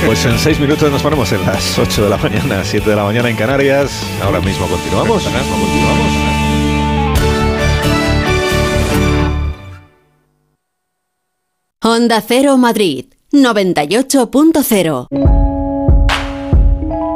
Pues 0.06 0.24
en 0.24 0.38
seis 0.38 0.58
minutos 0.58 0.90
nos 0.90 1.02
ponemos 1.02 1.30
en 1.32 1.44
las 1.44 1.78
8 1.78 2.04
de 2.04 2.10
la 2.10 2.16
mañana, 2.16 2.64
7 2.64 2.90
de 2.90 2.96
la 2.96 3.04
mañana 3.04 3.28
en 3.28 3.36
Canarias. 3.36 3.90
Ahora 4.22 4.40
mismo 4.40 4.66
continuamos. 4.66 5.22
continuamos. 5.22 6.12
Honda 11.80 12.22
Cero 12.26 12.56
Madrid 12.56 13.06
98.0 13.32 15.47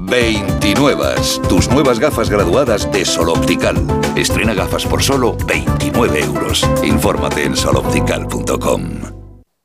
29. 0.00 1.14
Tus 1.48 1.68
nuevas 1.70 1.98
gafas 1.98 2.30
graduadas 2.30 2.90
de 2.90 3.04
Sol 3.04 3.28
Optical. 3.28 3.76
Estrena 4.16 4.54
gafas 4.54 4.86
por 4.86 5.02
solo 5.02 5.36
29 5.46 6.24
euros. 6.24 6.68
Infórmate 6.82 7.44
en 7.44 7.56
soloptical.com. 7.56 9.20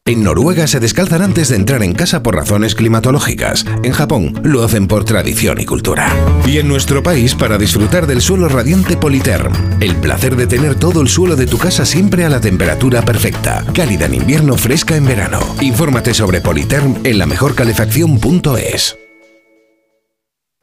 En 0.08 0.24
Noruega 0.24 0.68
se 0.68 0.80
descalzan 0.80 1.24
antes 1.24 1.50
de 1.50 1.56
entrar 1.56 1.82
en 1.82 1.96
casa 1.96 2.22
por 2.22 2.36
razones 2.36 2.76
climatológicas. 2.76 3.66
En 3.82 3.92
Japón 3.92 4.40
lo 4.44 4.64
hacen 4.64 4.88
por 4.88 5.04
tradición 5.04 5.60
y 5.60 5.66
cultura. 5.66 6.14
Y 6.46 6.60
en 6.60 6.68
nuestro 6.68 7.02
país 7.02 7.34
para 7.34 7.58
disfrutar 7.58 8.06
del 8.06 8.22
suelo 8.22 8.48
radiante 8.48 8.98
Politerm. 8.98 9.52
El 9.80 9.96
placer 9.96 10.36
de 10.36 10.46
tener 10.46 10.76
todo 10.76 11.02
el 11.02 11.08
suelo 11.08 11.36
de 11.36 11.48
tu 11.48 11.58
casa 11.58 11.88
siempre 11.88 12.24
a 12.24 12.30
la 12.30 12.40
temperatura 12.40 13.02
perfecta. 13.02 13.66
Cálida 13.74 14.06
en 14.06 14.14
invierno, 14.14 14.56
fresca 14.58 14.96
en 14.96 15.06
verano. 15.06 15.40
Infórmate 15.60 16.14
sobre 16.14 16.40
Politerm 16.40 17.00
en 17.04 17.18
la 17.18 17.26
mejorcalefacción.es. 17.26 19.05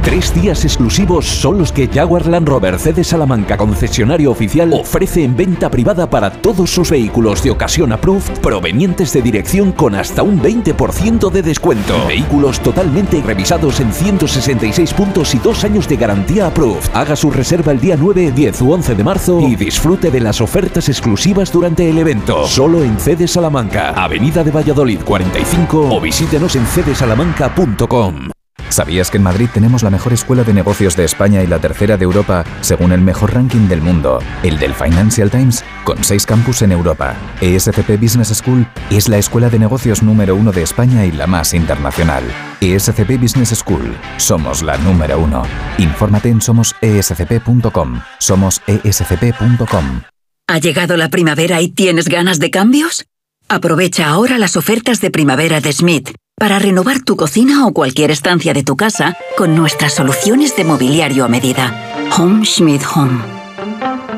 Tres 0.02 0.34
días 0.34 0.64
exclusivos 0.64 1.24
son 1.24 1.58
los 1.58 1.70
que 1.70 1.86
Jaguar 1.86 2.26
Land 2.26 2.48
Rover 2.48 2.78
CD 2.80 3.04
Salamanca, 3.04 3.56
concesionario 3.56 4.32
oficial, 4.32 4.72
ofrece 4.72 5.22
en 5.22 5.36
venta 5.36 5.70
privada 5.70 6.10
para 6.10 6.30
todos 6.30 6.70
sus 6.70 6.90
vehículos 6.90 7.42
de 7.44 7.52
ocasión 7.52 7.92
approved 7.92 8.40
provenientes 8.40 9.12
de 9.12 9.22
dirección 9.22 9.70
con 9.70 9.94
hasta 9.94 10.24
un 10.24 10.42
20% 10.42 11.30
de 11.30 11.42
descuento. 11.42 12.06
Vehículos 12.08 12.58
totalmente 12.60 13.22
revisados 13.22 13.78
en 13.78 13.92
166 13.92 14.92
puntos 14.92 15.34
y 15.36 15.38
dos 15.38 15.62
años 15.62 15.86
de 15.88 15.96
garantía 15.96 16.48
approved. 16.48 16.90
Haga 16.94 17.14
su 17.14 17.30
reserva 17.30 17.70
el 17.70 17.80
día 17.80 17.96
9, 17.96 18.32
10 18.32 18.62
u 18.62 18.72
11 18.72 18.94
de 18.96 19.04
marzo 19.04 19.40
y 19.40 19.54
disfrute 19.54 20.10
de 20.10 20.20
las 20.20 20.40
ofertas 20.40 20.88
exclusivas 20.88 21.52
durante 21.52 21.88
el 21.88 21.96
evento. 21.96 22.44
Solo 22.48 22.82
en 22.82 22.98
CD 22.98 23.28
Salamanca, 23.28 23.90
Avenida 23.90 24.42
de 24.42 24.50
Valladolid 24.50 25.00
45 25.04 25.94
o 25.94 26.00
visítenos 26.00 26.56
en 26.56 26.66
cdsalamanca.com. 26.66 28.32
¿Sabías 28.72 29.10
que 29.10 29.18
en 29.18 29.22
Madrid 29.22 29.50
tenemos 29.52 29.82
la 29.82 29.90
mejor 29.90 30.14
escuela 30.14 30.44
de 30.44 30.54
negocios 30.54 30.96
de 30.96 31.04
España 31.04 31.42
y 31.42 31.46
la 31.46 31.58
tercera 31.58 31.98
de 31.98 32.04
Europa, 32.04 32.42
según 32.62 32.92
el 32.92 33.02
mejor 33.02 33.34
ranking 33.34 33.68
del 33.68 33.82
mundo, 33.82 34.20
el 34.42 34.58
del 34.58 34.72
Financial 34.72 35.30
Times, 35.30 35.62
con 35.84 36.02
seis 36.02 36.24
campus 36.24 36.62
en 36.62 36.72
Europa? 36.72 37.14
ESCP 37.42 38.00
Business 38.00 38.28
School 38.28 38.66
es 38.90 39.10
la 39.10 39.18
escuela 39.18 39.50
de 39.50 39.58
negocios 39.58 40.02
número 40.02 40.34
uno 40.36 40.52
de 40.52 40.62
España 40.62 41.04
y 41.04 41.12
la 41.12 41.26
más 41.26 41.52
internacional. 41.52 42.24
ESCP 42.62 43.20
Business 43.20 43.50
School, 43.50 43.94
somos 44.16 44.62
la 44.62 44.78
número 44.78 45.18
uno. 45.18 45.42
Infórmate 45.76 46.30
en 46.30 46.40
somosescp.com. 46.40 48.00
Somosescp.com. 48.18 50.02
¿Ha 50.48 50.58
llegado 50.58 50.96
la 50.96 51.10
primavera 51.10 51.60
y 51.60 51.68
tienes 51.68 52.08
ganas 52.08 52.38
de 52.38 52.50
cambios? 52.50 53.04
Aprovecha 53.48 54.08
ahora 54.08 54.38
las 54.38 54.56
ofertas 54.56 55.02
de 55.02 55.10
primavera 55.10 55.60
de 55.60 55.72
Smith. 55.74 56.14
Para 56.42 56.58
renovar 56.58 57.00
tu 57.00 57.14
cocina 57.14 57.68
o 57.68 57.72
cualquier 57.72 58.10
estancia 58.10 58.52
de 58.52 58.64
tu 58.64 58.74
casa 58.74 59.16
con 59.36 59.54
nuestras 59.54 59.92
soluciones 59.92 60.56
de 60.56 60.64
mobiliario 60.64 61.24
a 61.24 61.28
medida. 61.28 61.72
Home 62.18 62.44
Schmidt 62.44 62.82
Home. 62.96 63.20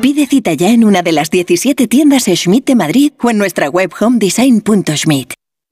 Pide 0.01 0.25
cita 0.25 0.53
ya 0.53 0.71
en 0.71 0.83
una 0.85 1.03
de 1.03 1.11
las 1.11 1.29
17 1.29 1.87
tiendas 1.87 2.23
Schmidt 2.23 2.65
de 2.65 2.73
Madrid 2.73 3.11
o 3.21 3.29
en 3.29 3.37
nuestra 3.37 3.69
web 3.69 3.91
homedesign.schmidt. 3.99 5.33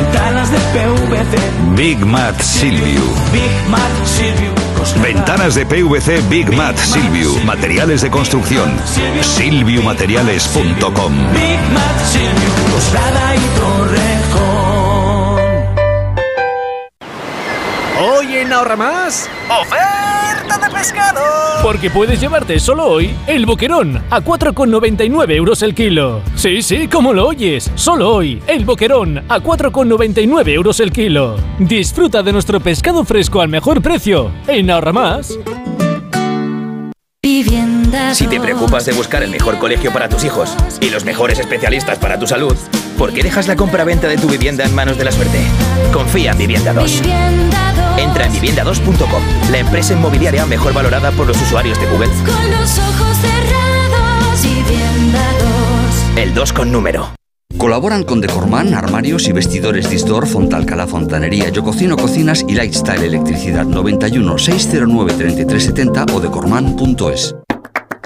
Ventanas 0.00 0.50
de 0.50 0.58
PVC. 0.72 1.36
Big 1.76 2.06
Mat 2.06 2.40
Silviu. 2.40 3.02
Big 3.32 3.68
Mat 3.68 4.06
Coslada. 4.74 5.02
Ventanas 5.02 5.54
de 5.54 5.66
PVC 5.66 6.22
Big 6.30 6.50
Mat 6.56 6.74
Silviu. 6.78 7.36
Materiales 7.44 8.00
de 8.00 8.10
construcción. 8.10 8.80
Silviumateriales.com. 9.20 11.12
Big 11.34 11.60
Mat 11.74 12.00
Silvium 12.10 12.72
Coslada 12.72 13.36
y 13.36 13.40
Torrejón. 13.60 15.40
Hoy 18.00 18.36
en 18.38 18.52
Ahorra 18.54 18.76
Más. 18.76 19.28
¡Oferta 19.50 20.09
de 20.58 20.70
pescado! 20.70 21.20
Porque 21.62 21.90
puedes 21.90 22.20
llevarte 22.20 22.58
solo 22.58 22.86
hoy 22.86 23.14
el 23.26 23.46
boquerón 23.46 24.02
a 24.10 24.20
4,99 24.20 25.32
euros 25.32 25.62
el 25.62 25.74
kilo. 25.74 26.22
Sí, 26.34 26.62
sí, 26.62 26.88
como 26.88 27.12
lo 27.12 27.28
oyes. 27.28 27.70
Solo 27.74 28.14
hoy 28.14 28.42
el 28.46 28.64
boquerón 28.64 29.18
a 29.28 29.40
4,99 29.40 30.48
euros 30.48 30.80
el 30.80 30.90
kilo. 30.92 31.36
Disfruta 31.58 32.22
de 32.22 32.32
nuestro 32.32 32.60
pescado 32.60 33.04
fresco 33.04 33.40
al 33.40 33.48
mejor 33.48 33.82
precio. 33.82 34.30
En 34.46 34.70
Ahorra 34.70 34.92
Más. 34.92 35.38
Si 38.12 38.26
te 38.26 38.40
preocupas 38.40 38.84
de 38.84 38.92
buscar 38.92 39.22
el 39.22 39.30
mejor 39.30 39.58
colegio 39.58 39.92
para 39.92 40.08
tus 40.08 40.24
hijos 40.24 40.54
y 40.80 40.90
los 40.90 41.04
mejores 41.04 41.38
especialistas 41.38 41.98
para 41.98 42.18
tu 42.18 42.26
salud, 42.26 42.56
¿por 42.96 43.12
qué 43.12 43.22
dejas 43.22 43.48
la 43.48 43.56
compra-venta 43.56 44.08
de 44.08 44.16
tu 44.16 44.28
vivienda 44.28 44.64
en 44.64 44.74
manos 44.74 44.98
de 44.98 45.04
la 45.04 45.12
suerte? 45.12 45.40
Confía 45.92 46.32
en 46.32 46.38
Vivienda 46.38 46.72
2. 46.72 47.02
Entra 47.98 48.26
en 48.26 48.32
vivienda2.com, 48.32 49.22
la 49.50 49.58
empresa 49.58 49.92
inmobiliaria 49.92 50.46
mejor 50.46 50.72
valorada 50.72 51.10
por 51.12 51.26
los 51.26 51.40
usuarios 51.40 51.80
de 51.80 51.86
Google. 51.86 52.08
Con 52.08 52.50
los 52.50 52.78
ojos 52.78 53.16
cerrados, 53.18 54.42
vivienda 54.42 55.22
2. 56.14 56.18
El 56.18 56.34
2 56.34 56.52
con 56.52 56.72
número. 56.72 57.10
Colaboran 57.58 58.04
con 58.04 58.20
Decorman, 58.20 58.74
armarios 58.74 59.28
y 59.28 59.32
vestidores 59.32 59.90
Disdor, 59.90 60.26
Fontalcala 60.26 60.86
Fontanería, 60.86 61.50
Yo 61.50 61.62
Cocino 61.62 61.96
Cocinas 61.96 62.44
y 62.46 62.54
Lifestyle 62.54 63.02
Electricidad 63.02 63.64
91 63.64 64.38
609 64.38 65.12
3370 65.12 66.06
o 66.14 66.20
decorman.es. 66.20 67.34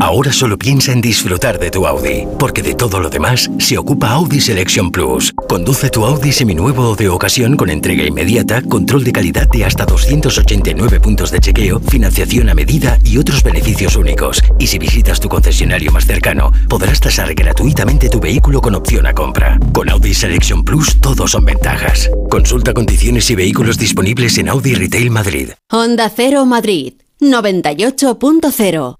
Ahora 0.00 0.32
solo 0.32 0.56
piensa 0.56 0.92
en 0.92 1.00
disfrutar 1.00 1.58
de 1.58 1.72
tu 1.72 1.84
Audi, 1.84 2.24
porque 2.38 2.62
de 2.62 2.74
todo 2.74 3.00
lo 3.00 3.10
demás 3.10 3.50
se 3.58 3.76
ocupa 3.76 4.10
Audi 4.10 4.40
Selection 4.40 4.92
Plus. 4.92 5.34
Conduce 5.48 5.90
tu 5.90 6.04
Audi 6.04 6.30
seminuevo 6.30 6.90
o 6.90 6.96
de 6.96 7.08
ocasión 7.08 7.56
con 7.56 7.68
entrega 7.68 8.04
inmediata, 8.04 8.62
control 8.62 9.02
de 9.02 9.10
calidad 9.10 9.48
de 9.48 9.64
hasta 9.64 9.86
289 9.86 11.00
puntos 11.00 11.32
de 11.32 11.40
chequeo, 11.40 11.80
financiación 11.80 12.48
a 12.48 12.54
medida 12.54 12.98
y 13.02 13.18
otros 13.18 13.42
beneficios 13.42 13.96
únicos. 13.96 14.40
Y 14.58 14.68
si 14.68 14.78
visitas 14.78 15.18
tu 15.18 15.28
concesionario 15.28 15.90
más 15.90 16.06
cercano, 16.06 16.52
podrás 16.68 17.00
tasar 17.00 17.34
gratuitamente 17.34 18.08
tu 18.08 18.20
vehículo 18.20 18.60
con 18.60 18.76
opción 18.76 19.04
a 19.06 19.14
compra. 19.14 19.58
Con 19.72 19.90
Audi 19.90 20.14
Selection 20.14 20.62
Plus 20.62 21.00
todo 21.00 21.26
son 21.26 21.44
ventajas. 21.44 22.08
Consulta 22.30 22.72
condiciones 22.72 23.28
y 23.30 23.34
vehículos 23.34 23.78
disponibles 23.78 24.38
en 24.38 24.48
Audi 24.48 24.74
Retail 24.74 25.10
Madrid. 25.10 25.50
Honda 25.70 26.08
Cero 26.14 26.46
Madrid 26.46 26.94
98.0 27.20 28.98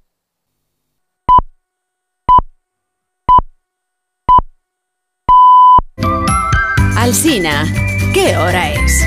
Alsina, 6.99 7.65
¿qué 8.13 8.37
hora 8.37 8.73
es? 8.73 9.07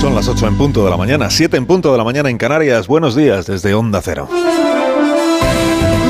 Son 0.00 0.16
las 0.16 0.26
8 0.26 0.48
en 0.48 0.58
punto 0.58 0.84
de 0.84 0.90
la 0.90 0.96
mañana, 0.96 1.30
7 1.30 1.56
en 1.56 1.66
punto 1.66 1.92
de 1.92 1.98
la 1.98 2.02
mañana 2.02 2.28
en 2.28 2.38
Canarias. 2.38 2.88
Buenos 2.88 3.14
días 3.14 3.46
desde 3.46 3.72
Onda 3.72 4.00
Cero. 4.02 4.28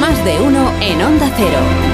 Más 0.00 0.24
de 0.24 0.40
uno 0.40 0.72
en 0.80 1.02
Onda 1.02 1.30
Cero. 1.36 1.89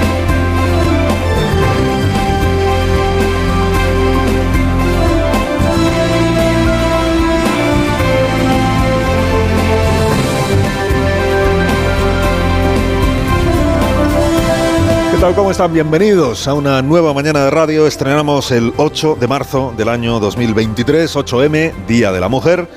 ¿Qué 15.17 15.21
tal? 15.21 15.33
¿Cómo 15.33 15.49
están? 15.49 15.73
Bienvenidos 15.73 16.47
a 16.47 16.53
una 16.53 16.79
nueva 16.83 17.11
mañana 17.11 17.43
de 17.43 17.49
radio. 17.49 17.87
Estrenamos 17.87 18.51
el 18.51 18.71
8 18.77 19.17
de 19.19 19.27
marzo 19.27 19.73
del 19.75 19.89
año 19.89 20.19
2023, 20.19 21.15
8M, 21.15 21.87
Día 21.87 22.11
de 22.11 22.19
la 22.19 22.29
Mujer. 22.29 22.69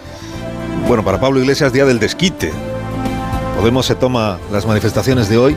Bueno, 0.89 1.05
para 1.05 1.21
Pablo 1.21 1.39
Iglesias, 1.39 1.71
Día 1.71 1.85
del 1.85 1.99
Desquite. 1.99 2.51
Podemos 3.59 3.85
se 3.85 3.95
toma 3.95 4.39
las 4.51 4.65
manifestaciones 4.65 5.29
de 5.29 5.37
hoy 5.37 5.55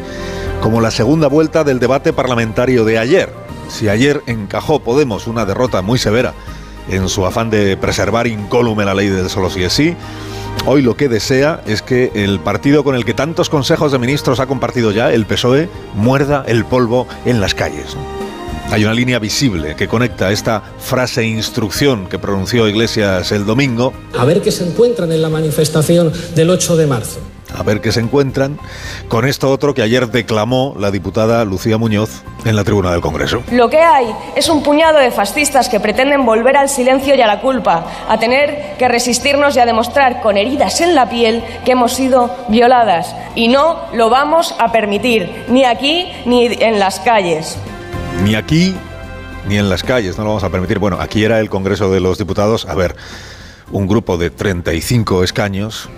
como 0.61 0.81
la 0.81 0.91
segunda 0.91 1.29
vuelta 1.29 1.63
del 1.63 1.79
debate 1.79 2.11
parlamentario 2.11 2.83
de 2.83 2.99
ayer. 2.99 3.33
Si 3.69 3.87
ayer 3.87 4.21
encajó 4.27 4.81
Podemos 4.81 5.25
una 5.27 5.45
derrota 5.45 5.81
muy 5.81 5.97
severa 5.97 6.33
en 6.89 7.07
su 7.07 7.25
afán 7.25 7.49
de 7.49 7.77
preservar 7.77 8.27
incólume 8.27 8.83
la 8.83 8.93
ley 8.93 9.07
del 9.07 9.29
solo 9.29 9.49
si 9.49 9.63
es 9.63 9.71
sí, 9.71 9.95
Hoy 10.65 10.81
lo 10.81 10.95
que 10.95 11.09
desea 11.09 11.61
es 11.67 11.81
que 11.81 12.11
el 12.15 12.39
partido 12.39 12.83
con 12.83 12.95
el 12.95 13.03
que 13.03 13.13
tantos 13.13 13.49
consejos 13.49 13.91
de 13.91 13.99
ministros 13.99 14.39
ha 14.39 14.45
compartido 14.45 14.91
ya, 14.91 15.11
el 15.11 15.25
PSOE, 15.25 15.69
muerda 15.93 16.45
el 16.47 16.63
polvo 16.63 17.07
en 17.25 17.41
las 17.41 17.53
calles. 17.53 17.97
Hay 18.71 18.85
una 18.85 18.93
línea 18.93 19.19
visible 19.19 19.75
que 19.75 19.87
conecta 19.87 20.31
esta 20.31 20.63
frase 20.79 21.21
e 21.21 21.25
instrucción 21.25 22.07
que 22.07 22.17
pronunció 22.17 22.67
Iglesias 22.67 23.31
el 23.31 23.45
domingo. 23.45 23.93
A 24.17 24.25
ver 24.25 24.41
qué 24.41 24.51
se 24.51 24.65
encuentran 24.65 25.11
en 25.11 25.21
la 25.21 25.29
manifestación 25.29 26.11
del 26.33 26.49
8 26.49 26.77
de 26.77 26.87
marzo. 26.87 27.19
A 27.57 27.63
ver 27.63 27.81
qué 27.81 27.91
se 27.91 27.99
encuentran 27.99 28.57
con 29.07 29.25
esto 29.25 29.49
otro 29.51 29.73
que 29.73 29.81
ayer 29.81 30.07
declamó 30.07 30.75
la 30.79 30.91
diputada 30.91 31.45
Lucía 31.45 31.77
Muñoz 31.77 32.23
en 32.45 32.55
la 32.55 32.63
tribuna 32.63 32.91
del 32.91 33.01
Congreso. 33.01 33.43
Lo 33.51 33.69
que 33.69 33.79
hay 33.79 34.07
es 34.35 34.49
un 34.49 34.63
puñado 34.63 34.99
de 34.99 35.11
fascistas 35.11 35.69
que 35.69 35.79
pretenden 35.79 36.25
volver 36.25 36.57
al 36.57 36.69
silencio 36.69 37.15
y 37.15 37.21
a 37.21 37.27
la 37.27 37.41
culpa, 37.41 37.85
a 38.09 38.17
tener 38.19 38.75
que 38.77 38.87
resistirnos 38.87 39.55
y 39.55 39.59
a 39.59 39.65
demostrar 39.65 40.21
con 40.21 40.37
heridas 40.37 40.81
en 40.81 40.95
la 40.95 41.09
piel 41.09 41.43
que 41.63 41.71
hemos 41.71 41.93
sido 41.93 42.35
violadas. 42.49 43.15
Y 43.35 43.47
no 43.47 43.81
lo 43.93 44.09
vamos 44.09 44.55
a 44.59 44.71
permitir, 44.71 45.45
ni 45.47 45.63
aquí 45.63 46.11
ni 46.25 46.47
en 46.47 46.79
las 46.79 46.99
calles. 46.99 47.57
Ni 48.23 48.35
aquí 48.35 48.75
ni 49.47 49.57
en 49.57 49.69
las 49.69 49.83
calles, 49.83 50.17
no 50.17 50.23
lo 50.23 50.29
vamos 50.31 50.43
a 50.43 50.49
permitir. 50.49 50.79
Bueno, 50.79 50.97
aquí 50.99 51.23
era 51.23 51.39
el 51.39 51.49
Congreso 51.49 51.91
de 51.91 51.99
los 51.99 52.17
Diputados. 52.17 52.65
A 52.65 52.75
ver, 52.75 52.95
un 53.71 53.87
grupo 53.87 54.17
de 54.17 54.29
35 54.29 55.23
escaños 55.23 55.89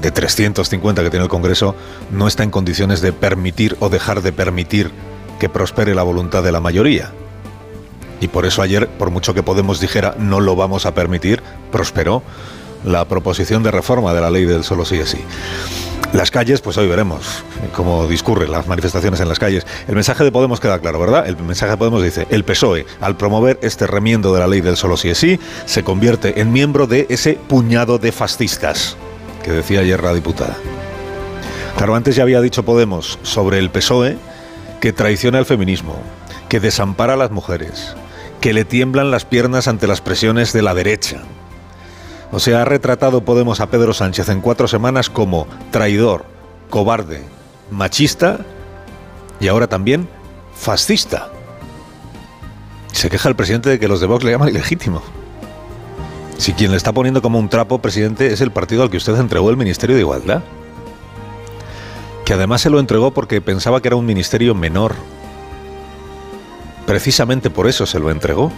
de 0.00 0.10
350 0.10 1.02
que 1.02 1.10
tiene 1.10 1.24
el 1.24 1.30
Congreso 1.30 1.74
no 2.10 2.28
está 2.28 2.42
en 2.42 2.50
condiciones 2.50 3.00
de 3.00 3.12
permitir 3.12 3.76
o 3.80 3.88
dejar 3.88 4.22
de 4.22 4.32
permitir 4.32 4.90
que 5.38 5.48
prospere 5.48 5.94
la 5.94 6.02
voluntad 6.02 6.42
de 6.42 6.52
la 6.52 6.60
mayoría. 6.60 7.12
Y 8.20 8.28
por 8.28 8.46
eso 8.46 8.62
ayer, 8.62 8.88
por 8.88 9.10
mucho 9.10 9.34
que 9.34 9.42
Podemos 9.42 9.80
dijera 9.80 10.14
no 10.18 10.40
lo 10.40 10.56
vamos 10.56 10.86
a 10.86 10.94
permitir, 10.94 11.42
prosperó 11.70 12.22
la 12.84 13.04
proposición 13.06 13.62
de 13.62 13.70
reforma 13.70 14.14
de 14.14 14.20
la 14.20 14.30
ley 14.30 14.44
del 14.44 14.64
solo 14.64 14.84
sí 14.84 14.96
es 14.96 15.10
sí. 15.10 15.18
Las 16.12 16.30
calles, 16.30 16.60
pues 16.60 16.78
hoy 16.78 16.88
veremos 16.88 17.42
cómo 17.74 18.06
discurren 18.06 18.50
las 18.50 18.66
manifestaciones 18.66 19.20
en 19.20 19.28
las 19.28 19.38
calles. 19.38 19.66
El 19.88 19.96
mensaje 19.96 20.24
de 20.24 20.32
Podemos 20.32 20.60
queda 20.60 20.78
claro, 20.78 21.00
¿verdad? 21.00 21.26
El 21.26 21.36
mensaje 21.36 21.72
de 21.72 21.76
Podemos 21.76 22.02
dice, 22.02 22.26
el 22.30 22.44
PSOE, 22.44 22.86
al 23.00 23.16
promover 23.16 23.58
este 23.60 23.86
remiendo 23.86 24.32
de 24.32 24.40
la 24.40 24.46
ley 24.46 24.60
del 24.60 24.76
solo 24.76 24.96
sí 24.96 25.10
es 25.10 25.18
sí, 25.18 25.38
se 25.66 25.82
convierte 25.82 26.40
en 26.40 26.52
miembro 26.52 26.86
de 26.86 27.06
ese 27.10 27.34
puñado 27.34 27.98
de 27.98 28.12
fascistas 28.12 28.96
que 29.46 29.52
decía 29.52 29.78
ayer 29.78 30.02
la 30.02 30.12
diputada. 30.12 30.56
Claro, 31.76 31.94
antes 31.94 32.16
ya 32.16 32.24
había 32.24 32.40
dicho 32.40 32.64
Podemos 32.64 33.20
sobre 33.22 33.60
el 33.60 33.70
PSOE 33.70 34.18
que 34.80 34.92
traiciona 34.92 35.38
el 35.38 35.46
feminismo, 35.46 35.94
que 36.48 36.58
desampara 36.58 37.14
a 37.14 37.16
las 37.16 37.30
mujeres, 37.30 37.94
que 38.40 38.52
le 38.52 38.64
tiemblan 38.64 39.12
las 39.12 39.24
piernas 39.24 39.68
ante 39.68 39.86
las 39.86 40.00
presiones 40.00 40.52
de 40.52 40.62
la 40.62 40.74
derecha. 40.74 41.22
O 42.32 42.40
sea, 42.40 42.62
ha 42.62 42.64
retratado 42.64 43.20
Podemos 43.20 43.60
a 43.60 43.70
Pedro 43.70 43.94
Sánchez 43.94 44.30
en 44.30 44.40
cuatro 44.40 44.66
semanas 44.66 45.10
como 45.10 45.46
traidor, 45.70 46.24
cobarde, 46.68 47.22
machista 47.70 48.40
y 49.38 49.46
ahora 49.46 49.68
también 49.68 50.08
fascista. 50.56 51.28
Se 52.90 53.08
queja 53.10 53.28
el 53.28 53.36
presidente 53.36 53.70
de 53.70 53.78
que 53.78 53.86
los 53.86 54.00
de 54.00 54.08
Vox 54.08 54.24
le 54.24 54.32
llaman 54.32 54.48
ilegítimo. 54.48 55.02
Si 56.38 56.52
quien 56.52 56.70
le 56.70 56.76
está 56.76 56.92
poniendo 56.92 57.22
como 57.22 57.38
un 57.38 57.48
trapo, 57.48 57.78
presidente, 57.80 58.32
es 58.32 58.40
el 58.40 58.50
partido 58.50 58.82
al 58.82 58.90
que 58.90 58.98
usted 58.98 59.16
entregó 59.16 59.50
el 59.50 59.56
Ministerio 59.56 59.96
de 59.96 60.02
Igualdad. 60.02 60.42
Que 62.24 62.34
además 62.34 62.60
se 62.60 62.70
lo 62.70 62.78
entregó 62.78 63.12
porque 63.12 63.40
pensaba 63.40 63.80
que 63.80 63.88
era 63.88 63.96
un 63.96 64.06
ministerio 64.06 64.54
menor. 64.54 64.94
Precisamente 66.86 67.50
por 67.50 67.66
eso 67.66 67.86
se 67.86 67.98
lo 67.98 68.10
entregó. 68.10 68.52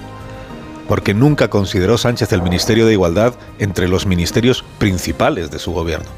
Porque 0.89 1.15
nunca 1.15 1.49
consideró 1.49 1.99
Sánchez 1.99 2.33
el 2.33 2.43
Ministerio 2.43 2.87
de 2.87 2.95
Igualdad 2.95 3.35
entre 3.59 3.89
los 3.89 4.07
ministerios 4.07 4.65
principales 4.79 5.51
de 5.51 5.59
su 5.59 5.73
gobierno. 5.73 6.09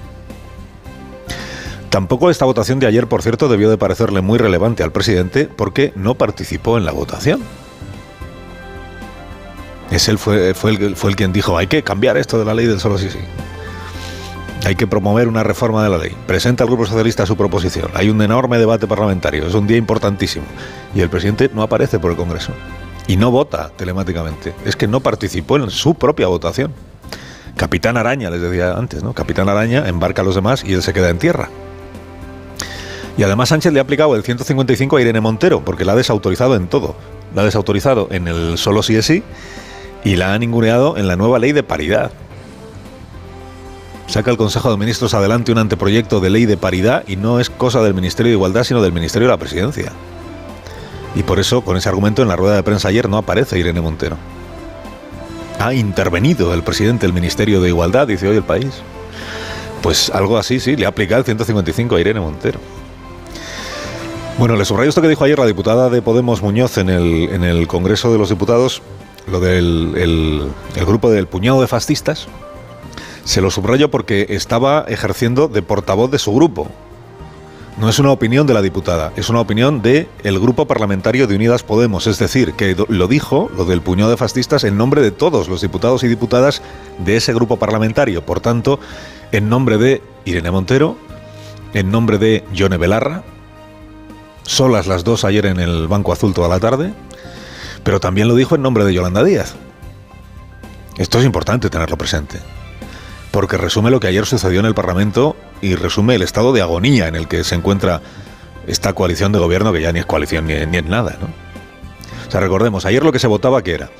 Tampoco 1.90 2.30
esta 2.30 2.44
votación 2.44 2.78
de 2.78 2.86
ayer, 2.86 3.08
por 3.08 3.20
cierto, 3.20 3.48
debió 3.48 3.68
de 3.68 3.76
parecerle 3.76 4.20
muy 4.20 4.38
relevante 4.38 4.84
al 4.84 4.92
presidente 4.92 5.46
porque 5.46 5.92
no 5.96 6.14
participó 6.14 6.78
en 6.78 6.84
la 6.84 6.92
votación. 6.92 7.40
Es 9.90 10.08
él 10.08 10.18
fue, 10.18 10.54
fue, 10.54 10.70
el, 10.72 10.96
fue 10.96 11.10
el 11.10 11.16
quien 11.16 11.32
dijo, 11.32 11.58
hay 11.58 11.66
que 11.66 11.82
cambiar 11.82 12.16
esto 12.16 12.38
de 12.38 12.44
la 12.44 12.54
ley 12.54 12.66
del 12.66 12.80
solo 12.80 12.96
sí 12.98 13.10
sí. 13.10 13.18
Hay 14.64 14.76
que 14.76 14.86
promover 14.86 15.26
una 15.26 15.42
reforma 15.42 15.82
de 15.82 15.88
la 15.88 15.98
ley. 15.98 16.14
Presenta 16.26 16.64
el 16.64 16.68
Grupo 16.68 16.84
Socialista 16.84 17.24
su 17.24 17.36
proposición. 17.36 17.90
Hay 17.94 18.10
un 18.10 18.20
enorme 18.20 18.58
debate 18.58 18.86
parlamentario. 18.86 19.46
Es 19.46 19.54
un 19.54 19.66
día 19.66 19.78
importantísimo. 19.78 20.44
Y 20.94 21.00
el 21.00 21.08
presidente 21.08 21.50
no 21.52 21.62
aparece 21.62 21.98
por 21.98 22.10
el 22.10 22.16
Congreso. 22.16 22.52
Y 23.06 23.16
no 23.16 23.30
vota 23.30 23.70
telemáticamente. 23.74 24.54
Es 24.66 24.76
que 24.76 24.86
no 24.86 25.00
participó 25.00 25.56
en 25.56 25.70
su 25.70 25.94
propia 25.94 26.26
votación. 26.26 26.72
Capitán 27.56 27.96
Araña, 27.96 28.28
les 28.28 28.42
decía 28.42 28.74
antes, 28.74 29.02
¿no? 29.02 29.14
Capitán 29.14 29.48
Araña 29.48 29.88
embarca 29.88 30.22
a 30.22 30.24
los 30.24 30.34
demás 30.34 30.62
y 30.64 30.74
él 30.74 30.82
se 30.82 30.92
queda 30.92 31.08
en 31.08 31.18
tierra. 31.18 31.48
Y 33.16 33.22
además 33.22 33.48
Sánchez 33.48 33.72
le 33.72 33.80
ha 33.80 33.82
aplicado 33.82 34.14
el 34.14 34.22
155 34.22 34.96
a 34.96 35.00
Irene 35.00 35.20
Montero, 35.20 35.64
porque 35.64 35.84
la 35.84 35.92
ha 35.92 35.96
desautorizado 35.96 36.54
en 36.54 36.68
todo. 36.68 36.94
La 37.34 37.42
ha 37.42 37.44
desautorizado 37.44 38.08
en 38.10 38.28
el 38.28 38.58
solo 38.58 38.82
sí 38.82 38.96
es 38.96 39.06
sí 39.06 39.22
y 40.04 40.16
la 40.16 40.34
ha 40.34 40.38
ninguneado 40.38 40.96
en 40.96 41.06
la 41.06 41.16
nueva 41.16 41.38
ley 41.38 41.52
de 41.52 41.62
paridad. 41.62 42.12
Saca 44.06 44.30
el 44.30 44.36
Consejo 44.36 44.70
de 44.70 44.76
Ministros 44.76 45.14
adelante 45.14 45.52
un 45.52 45.58
anteproyecto 45.58 46.20
de 46.20 46.30
ley 46.30 46.46
de 46.46 46.56
paridad 46.56 47.04
y 47.06 47.16
no 47.16 47.38
es 47.38 47.48
cosa 47.48 47.82
del 47.82 47.94
Ministerio 47.94 48.30
de 48.30 48.36
Igualdad, 48.36 48.64
sino 48.64 48.82
del 48.82 48.92
Ministerio 48.92 49.28
de 49.28 49.32
la 49.32 49.38
Presidencia. 49.38 49.92
Y 51.14 51.22
por 51.22 51.38
eso, 51.38 51.62
con 51.62 51.76
ese 51.76 51.88
argumento, 51.88 52.22
en 52.22 52.28
la 52.28 52.36
rueda 52.36 52.56
de 52.56 52.62
prensa 52.62 52.88
ayer 52.88 53.08
no 53.08 53.18
aparece 53.18 53.58
Irene 53.58 53.80
Montero. 53.80 54.16
Ha 55.58 55.74
intervenido 55.74 56.54
el 56.54 56.62
presidente 56.62 57.06
del 57.06 57.12
Ministerio 57.12 57.60
de 57.60 57.68
Igualdad, 57.68 58.08
dice 58.08 58.28
hoy 58.28 58.36
el 58.36 58.42
país. 58.42 58.82
Pues 59.82 60.10
algo 60.10 60.38
así, 60.38 60.60
sí, 60.60 60.76
le 60.76 60.86
ha 60.86 60.88
aplicado 60.88 61.20
el 61.20 61.24
155 61.24 61.96
a 61.96 62.00
Irene 62.00 62.20
Montero. 62.20 62.58
Bueno, 64.38 64.56
le 64.56 64.64
subrayo 64.64 64.88
esto 64.88 65.02
que 65.02 65.08
dijo 65.08 65.24
ayer 65.24 65.38
la 65.38 65.46
diputada 65.46 65.90
de 65.90 66.00
Podemos 66.00 66.42
Muñoz 66.42 66.78
en 66.78 66.88
el, 66.88 67.28
en 67.30 67.44
el 67.44 67.66
Congreso 67.66 68.10
de 68.10 68.18
los 68.18 68.30
Diputados, 68.30 68.82
lo 69.30 69.40
del 69.40 69.94
el, 69.96 70.84
grupo 70.84 71.10
del 71.10 71.26
puñado 71.26 71.60
de 71.60 71.66
fascistas, 71.66 72.28
se 73.24 73.40
lo 73.40 73.50
subrayo 73.50 73.90
porque 73.90 74.26
estaba 74.30 74.84
ejerciendo 74.88 75.48
de 75.48 75.62
portavoz 75.62 76.10
de 76.10 76.18
su 76.18 76.34
grupo. 76.34 76.68
No 77.78 77.88
es 77.88 77.98
una 77.98 78.10
opinión 78.10 78.46
de 78.46 78.52
la 78.52 78.60
diputada, 78.60 79.12
es 79.16 79.30
una 79.30 79.40
opinión 79.40 79.80
del 79.80 80.08
el 80.22 80.38
grupo 80.38 80.66
parlamentario 80.66 81.26
de 81.26 81.36
Unidas 81.36 81.62
Podemos. 81.62 82.06
Es 82.06 82.18
decir, 82.18 82.52
que 82.52 82.76
lo 82.88 83.08
dijo, 83.08 83.50
lo 83.56 83.64
del 83.64 83.80
puñado 83.80 84.10
de 84.10 84.16
fascistas, 84.16 84.64
en 84.64 84.76
nombre 84.76 85.00
de 85.00 85.12
todos 85.12 85.48
los 85.48 85.62
diputados 85.62 86.02
y 86.02 86.08
diputadas 86.08 86.60
de 86.98 87.16
ese 87.16 87.32
grupo 87.32 87.56
parlamentario. 87.56 88.26
Por 88.26 88.40
tanto, 88.40 88.80
en 89.32 89.48
nombre 89.48 89.78
de 89.78 90.02
Irene 90.26 90.50
Montero, 90.50 90.96
en 91.72 91.90
nombre 91.90 92.18
de 92.18 92.44
Yone 92.52 92.76
Belarra, 92.76 93.22
solas 94.42 94.86
las 94.86 95.04
dos 95.04 95.24
ayer 95.24 95.46
en 95.46 95.60
el 95.60 95.86
Banco 95.86 96.12
Azul 96.12 96.34
toda 96.34 96.48
la 96.48 96.60
tarde, 96.60 96.92
pero 97.84 98.00
también 98.00 98.28
lo 98.28 98.34
dijo 98.34 98.54
en 98.54 98.62
nombre 98.62 98.84
de 98.84 98.94
Yolanda 98.94 99.24
Díaz. 99.24 99.54
Esto 100.98 101.18
es 101.18 101.24
importante 101.24 101.70
tenerlo 101.70 101.96
presente, 101.96 102.38
porque 103.30 103.56
resume 103.56 103.90
lo 103.90 104.00
que 104.00 104.08
ayer 104.08 104.26
sucedió 104.26 104.60
en 104.60 104.66
el 104.66 104.74
Parlamento 104.74 105.36
y 105.62 105.74
resume 105.74 106.14
el 106.14 106.22
estado 106.22 106.52
de 106.52 106.62
agonía 106.62 107.08
en 107.08 107.16
el 107.16 107.28
que 107.28 107.44
se 107.44 107.54
encuentra 107.54 108.02
esta 108.66 108.92
coalición 108.92 109.32
de 109.32 109.38
gobierno, 109.38 109.72
que 109.72 109.80
ya 109.80 109.92
ni 109.92 110.00
es 110.00 110.06
coalición 110.06 110.46
ni, 110.46 110.54
es 110.54 110.84
nada. 110.84 111.16
¿no? 111.20 111.28
O 112.28 112.30
sea, 112.30 112.40
recordemos, 112.40 112.84
ayer 112.84 113.02
lo 113.02 113.12
que 113.12 113.18
se 113.18 113.26
votaba 113.26 113.62
que 113.62 113.72
era 113.72 113.90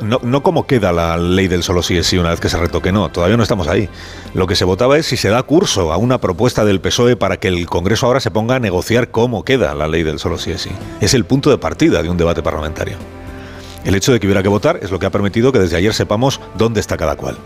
no, 0.00 0.42
cómo 0.42 0.66
queda 0.66 0.92
la 0.92 1.16
ley 1.16 1.48
del 1.48 1.62
solo 1.62 1.82
sí 1.82 1.96
es 1.96 2.06
sí 2.06 2.18
una 2.18 2.30
vez 2.30 2.40
que 2.40 2.48
se 2.48 2.56
retoque, 2.56 2.92
no, 2.92 3.08
todavía 3.10 3.36
no 3.36 3.42
estamos 3.42 3.68
ahí. 3.68 3.88
Lo 4.34 4.46
que 4.46 4.56
se 4.56 4.64
votaba 4.64 4.98
es 4.98 5.06
si 5.06 5.16
se 5.16 5.28
da 5.28 5.42
curso 5.42 5.92
a 5.92 5.96
una 5.96 6.18
propuesta 6.18 6.64
del 6.64 6.80
PSOE 6.80 7.16
para 7.16 7.36
que 7.36 7.48
el 7.48 7.66
Congreso 7.66 8.06
ahora 8.06 8.20
se 8.20 8.30
ponga 8.30 8.56
a 8.56 8.60
negociar 8.60 9.10
cómo 9.10 9.44
queda 9.44 9.74
la 9.74 9.88
ley 9.88 10.02
del 10.02 10.18
solo 10.18 10.38
sí 10.38 10.52
es 10.52 10.62
sí. 10.62 10.70
Es 11.00 11.14
el 11.14 11.24
punto 11.24 11.50
de 11.50 11.58
partida 11.58 12.02
de 12.02 12.10
un 12.10 12.16
debate 12.16 12.42
parlamentario. 12.42 12.96
El 13.84 13.94
hecho 13.94 14.12
de 14.12 14.20
que 14.20 14.26
hubiera 14.26 14.42
que 14.42 14.48
votar 14.48 14.78
es 14.82 14.90
lo 14.90 14.98
que 14.98 15.06
ha 15.06 15.10
permitido 15.10 15.52
que 15.52 15.58
desde 15.58 15.76
ayer 15.76 15.94
sepamos 15.94 16.40
dónde 16.56 16.80
está 16.80 16.96
cada 16.96 17.16
cual. 17.16 17.38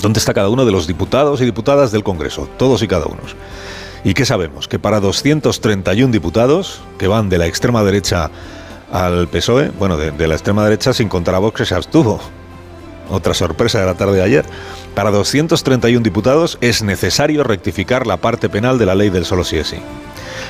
¿Dónde 0.00 0.18
está 0.18 0.32
cada 0.32 0.48
uno 0.48 0.64
de 0.64 0.72
los 0.72 0.86
diputados 0.86 1.40
y 1.40 1.44
diputadas 1.44 1.92
del 1.92 2.02
Congreso? 2.02 2.48
Todos 2.56 2.82
y 2.82 2.88
cada 2.88 3.06
uno. 3.06 3.20
¿Y 4.02 4.14
qué 4.14 4.24
sabemos? 4.24 4.66
Que 4.66 4.78
para 4.78 5.00
231 5.00 6.10
diputados, 6.10 6.80
que 6.98 7.06
van 7.06 7.28
de 7.28 7.36
la 7.36 7.46
extrema 7.46 7.84
derecha 7.84 8.30
al 8.90 9.28
PSOE, 9.28 9.70
bueno, 9.70 9.96
de, 9.96 10.26
la 10.26 10.34
extrema 10.34 10.64
derecha 10.64 10.92
sin 10.92 11.08
contar 11.08 11.34
a 11.34 11.38
Vox 11.38 11.58
que 11.58 11.64
se 11.64 11.74
abstuvo. 11.74 12.20
Otra 13.08 13.34
sorpresa 13.34 13.80
de 13.80 13.86
la 13.86 13.94
tarde 13.94 14.16
de 14.16 14.22
ayer. 14.22 14.44
Para 14.94 15.10
231 15.10 16.02
diputados 16.02 16.58
es 16.60 16.82
necesario 16.82 17.42
rectificar 17.44 18.06
la 18.06 18.18
parte 18.18 18.48
penal 18.48 18.78
de 18.78 18.86
la 18.86 18.94
ley 18.94 19.10
del 19.10 19.24
solo 19.24 19.44
sí 19.44 19.56
es 19.56 19.68
sí. 19.68 19.78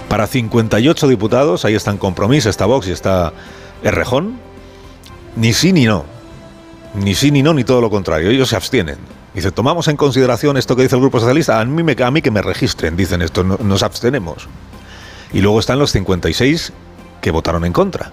Para 0.09 0.27
58 0.27 1.09
diputados, 1.09 1.65
ahí 1.65 1.75
están 1.75 1.97
Compromís, 1.97 2.47
está 2.47 2.67
Vox 2.67 2.89
y 2.89 2.93
está 2.93 3.33
Errejón, 3.83 4.39
ni 5.37 5.53
sí 5.53 5.73
ni 5.73 5.85
no. 5.85 6.05
Ni 6.95 7.15
sí 7.15 7.31
ni 7.31 7.43
no, 7.43 7.55
ni 7.55 7.65
todo 7.65 7.81
lo 7.81 7.89
contrario. 7.89 8.31
Ellos 8.31 8.49
se 8.49 8.57
abstienen. 8.57 8.99
Dice, 9.33 9.53
tomamos 9.53 9.87
en 9.89 9.97
consideración 9.97 10.57
esto 10.57 10.75
que 10.75 10.83
dice 10.83 10.97
el 10.97 11.03
Grupo 11.03 11.21
Socialista. 11.21 11.61
A 11.61 11.65
mí, 11.65 11.83
me, 11.83 11.97
a 12.03 12.11
mí 12.11 12.21
que 12.21 12.33
me 12.33 12.43
registren, 12.43 12.97
dicen 12.97 13.23
esto, 13.23 13.45
nos 13.45 13.83
abstenemos. 13.83 14.49
Y 15.33 15.41
luego 15.41 15.61
están 15.61 15.79
los 15.79 15.93
56 15.93 16.73
que 17.21 17.31
votaron 17.31 17.65
en 17.65 17.73
contra 17.73 18.11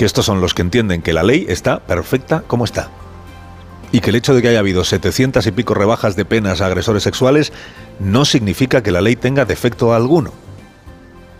que 0.00 0.06
estos 0.06 0.24
son 0.24 0.40
los 0.40 0.54
que 0.54 0.62
entienden 0.62 1.02
que 1.02 1.12
la 1.12 1.22
ley 1.22 1.44
está 1.50 1.80
perfecta 1.80 2.42
como 2.46 2.64
está. 2.64 2.88
Y 3.92 4.00
que 4.00 4.08
el 4.08 4.16
hecho 4.16 4.32
de 4.32 4.40
que 4.40 4.48
haya 4.48 4.60
habido 4.60 4.82
700 4.82 5.46
y 5.46 5.52
pico 5.52 5.74
rebajas 5.74 6.16
de 6.16 6.24
penas 6.24 6.62
a 6.62 6.66
agresores 6.68 7.02
sexuales 7.02 7.52
no 7.98 8.24
significa 8.24 8.82
que 8.82 8.92
la 8.92 9.02
ley 9.02 9.14
tenga 9.14 9.44
defecto 9.44 9.92
alguno. 9.92 10.32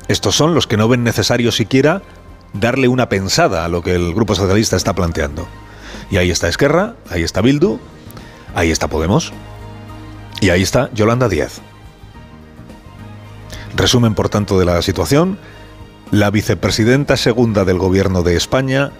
Estos 0.08 0.36
son 0.36 0.54
los 0.54 0.66
que 0.66 0.76
no 0.76 0.88
ven 0.88 1.04
necesario 1.04 1.52
siquiera 1.52 2.02
darle 2.52 2.88
una 2.88 3.08
pensada 3.08 3.64
a 3.64 3.68
lo 3.68 3.82
que 3.82 3.94
el 3.94 4.12
Grupo 4.12 4.34
Socialista 4.34 4.76
está 4.76 4.92
planteando. 4.92 5.48
Y 6.10 6.18
ahí 6.18 6.30
está 6.30 6.46
Esquerra, 6.46 6.96
ahí 7.08 7.22
está 7.22 7.40
Bildu, 7.40 7.80
ahí 8.54 8.70
está 8.70 8.88
Podemos 8.88 9.32
y 10.42 10.50
ahí 10.50 10.60
está 10.60 10.90
Yolanda 10.92 11.30
Díaz. 11.30 11.62
Resumen, 13.74 14.14
por 14.14 14.28
tanto, 14.28 14.58
de 14.58 14.66
la 14.66 14.82
situación 14.82 15.38
la 16.10 16.30
vicepresidenta 16.30 17.16
segunda 17.16 17.64
del 17.64 17.78
Gobierno 17.78 18.22
de 18.22 18.36
España 18.36 18.90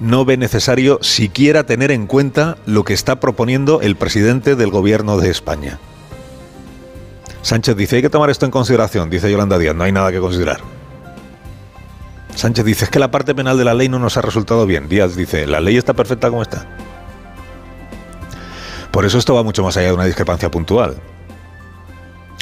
no 0.00 0.24
ve 0.24 0.36
necesario 0.36 0.98
siquiera 1.02 1.64
tener 1.64 1.90
en 1.90 2.06
cuenta 2.06 2.56
lo 2.66 2.84
que 2.84 2.94
está 2.94 3.20
proponiendo 3.20 3.80
el 3.80 3.96
presidente 3.96 4.56
del 4.56 4.70
Gobierno 4.70 5.18
de 5.18 5.30
España. 5.30 5.78
Sánchez 7.42 7.76
dice, 7.76 7.96
hay 7.96 8.02
que 8.02 8.10
tomar 8.10 8.30
esto 8.30 8.44
en 8.44 8.50
consideración, 8.50 9.08
dice 9.08 9.30
Yolanda 9.30 9.58
Díaz, 9.58 9.74
no 9.74 9.84
hay 9.84 9.92
nada 9.92 10.10
que 10.10 10.18
considerar. 10.18 10.60
Sánchez 12.34 12.64
dice, 12.64 12.84
es 12.84 12.90
que 12.90 12.98
la 12.98 13.10
parte 13.10 13.34
penal 13.34 13.56
de 13.56 13.64
la 13.64 13.72
ley 13.72 13.88
no 13.88 13.98
nos 13.98 14.16
ha 14.18 14.20
resultado 14.20 14.66
bien. 14.66 14.88
Díaz 14.88 15.16
dice, 15.16 15.46
la 15.46 15.60
ley 15.60 15.78
está 15.78 15.94
perfecta 15.94 16.28
como 16.28 16.42
está. 16.42 16.66
Por 18.90 19.06
eso 19.06 19.16
esto 19.16 19.34
va 19.34 19.42
mucho 19.42 19.62
más 19.62 19.76
allá 19.76 19.88
de 19.88 19.94
una 19.94 20.04
discrepancia 20.04 20.50
puntual. 20.50 20.96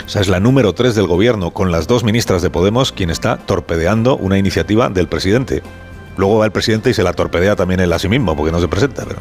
O 0.05 0.09
sea, 0.09 0.21
es 0.21 0.29
la 0.29 0.41
número 0.41 0.75
3 0.75 0.95
del 0.95 1.07
gobierno, 1.07 1.53
con 1.53 1.73
las 1.73 1.87
dos 1.87 2.05
ministras 2.05 2.43
de 2.43 2.51
Podemos, 2.51 2.93
quien 2.93 3.11
está 3.11 3.39
torpedeando 3.39 4.17
una 4.17 4.39
iniciativa 4.39 4.91
del 4.91 5.09
presidente. 5.09 5.63
Luego 6.17 6.39
va 6.39 6.47
el 6.47 6.53
presidente 6.53 6.91
y 6.91 6.95
se 6.95 7.03
la 7.03 7.13
torpedea 7.13 7.57
también 7.57 7.81
él 7.81 7.93
a 7.93 7.99
sí 7.99 8.09
mismo, 8.09 8.37
porque 8.37 8.53
no 8.53 8.61
se 8.61 8.69
presenta, 8.69 9.05
pero 9.07 9.21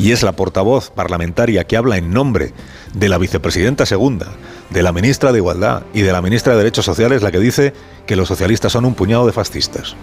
y 0.00 0.12
es 0.12 0.22
la 0.22 0.32
portavoz 0.32 0.90
parlamentaria 0.90 1.64
que 1.64 1.76
habla 1.76 1.98
en 1.98 2.10
nombre 2.10 2.54
de 2.94 3.10
la 3.10 3.18
vicepresidenta 3.18 3.84
segunda, 3.84 4.28
de 4.70 4.82
la 4.82 4.92
ministra 4.92 5.30
de 5.30 5.38
Igualdad 5.38 5.82
y 5.92 6.00
de 6.00 6.10
la 6.10 6.22
ministra 6.22 6.52
de 6.52 6.58
Derechos 6.58 6.86
Sociales 6.86 7.20
la 7.20 7.30
que 7.30 7.38
dice 7.38 7.74
que 8.06 8.16
los 8.16 8.26
socialistas 8.26 8.72
son 8.72 8.86
un 8.86 8.94
puñado 8.94 9.26
de 9.26 9.32
fascistas. 9.32 9.94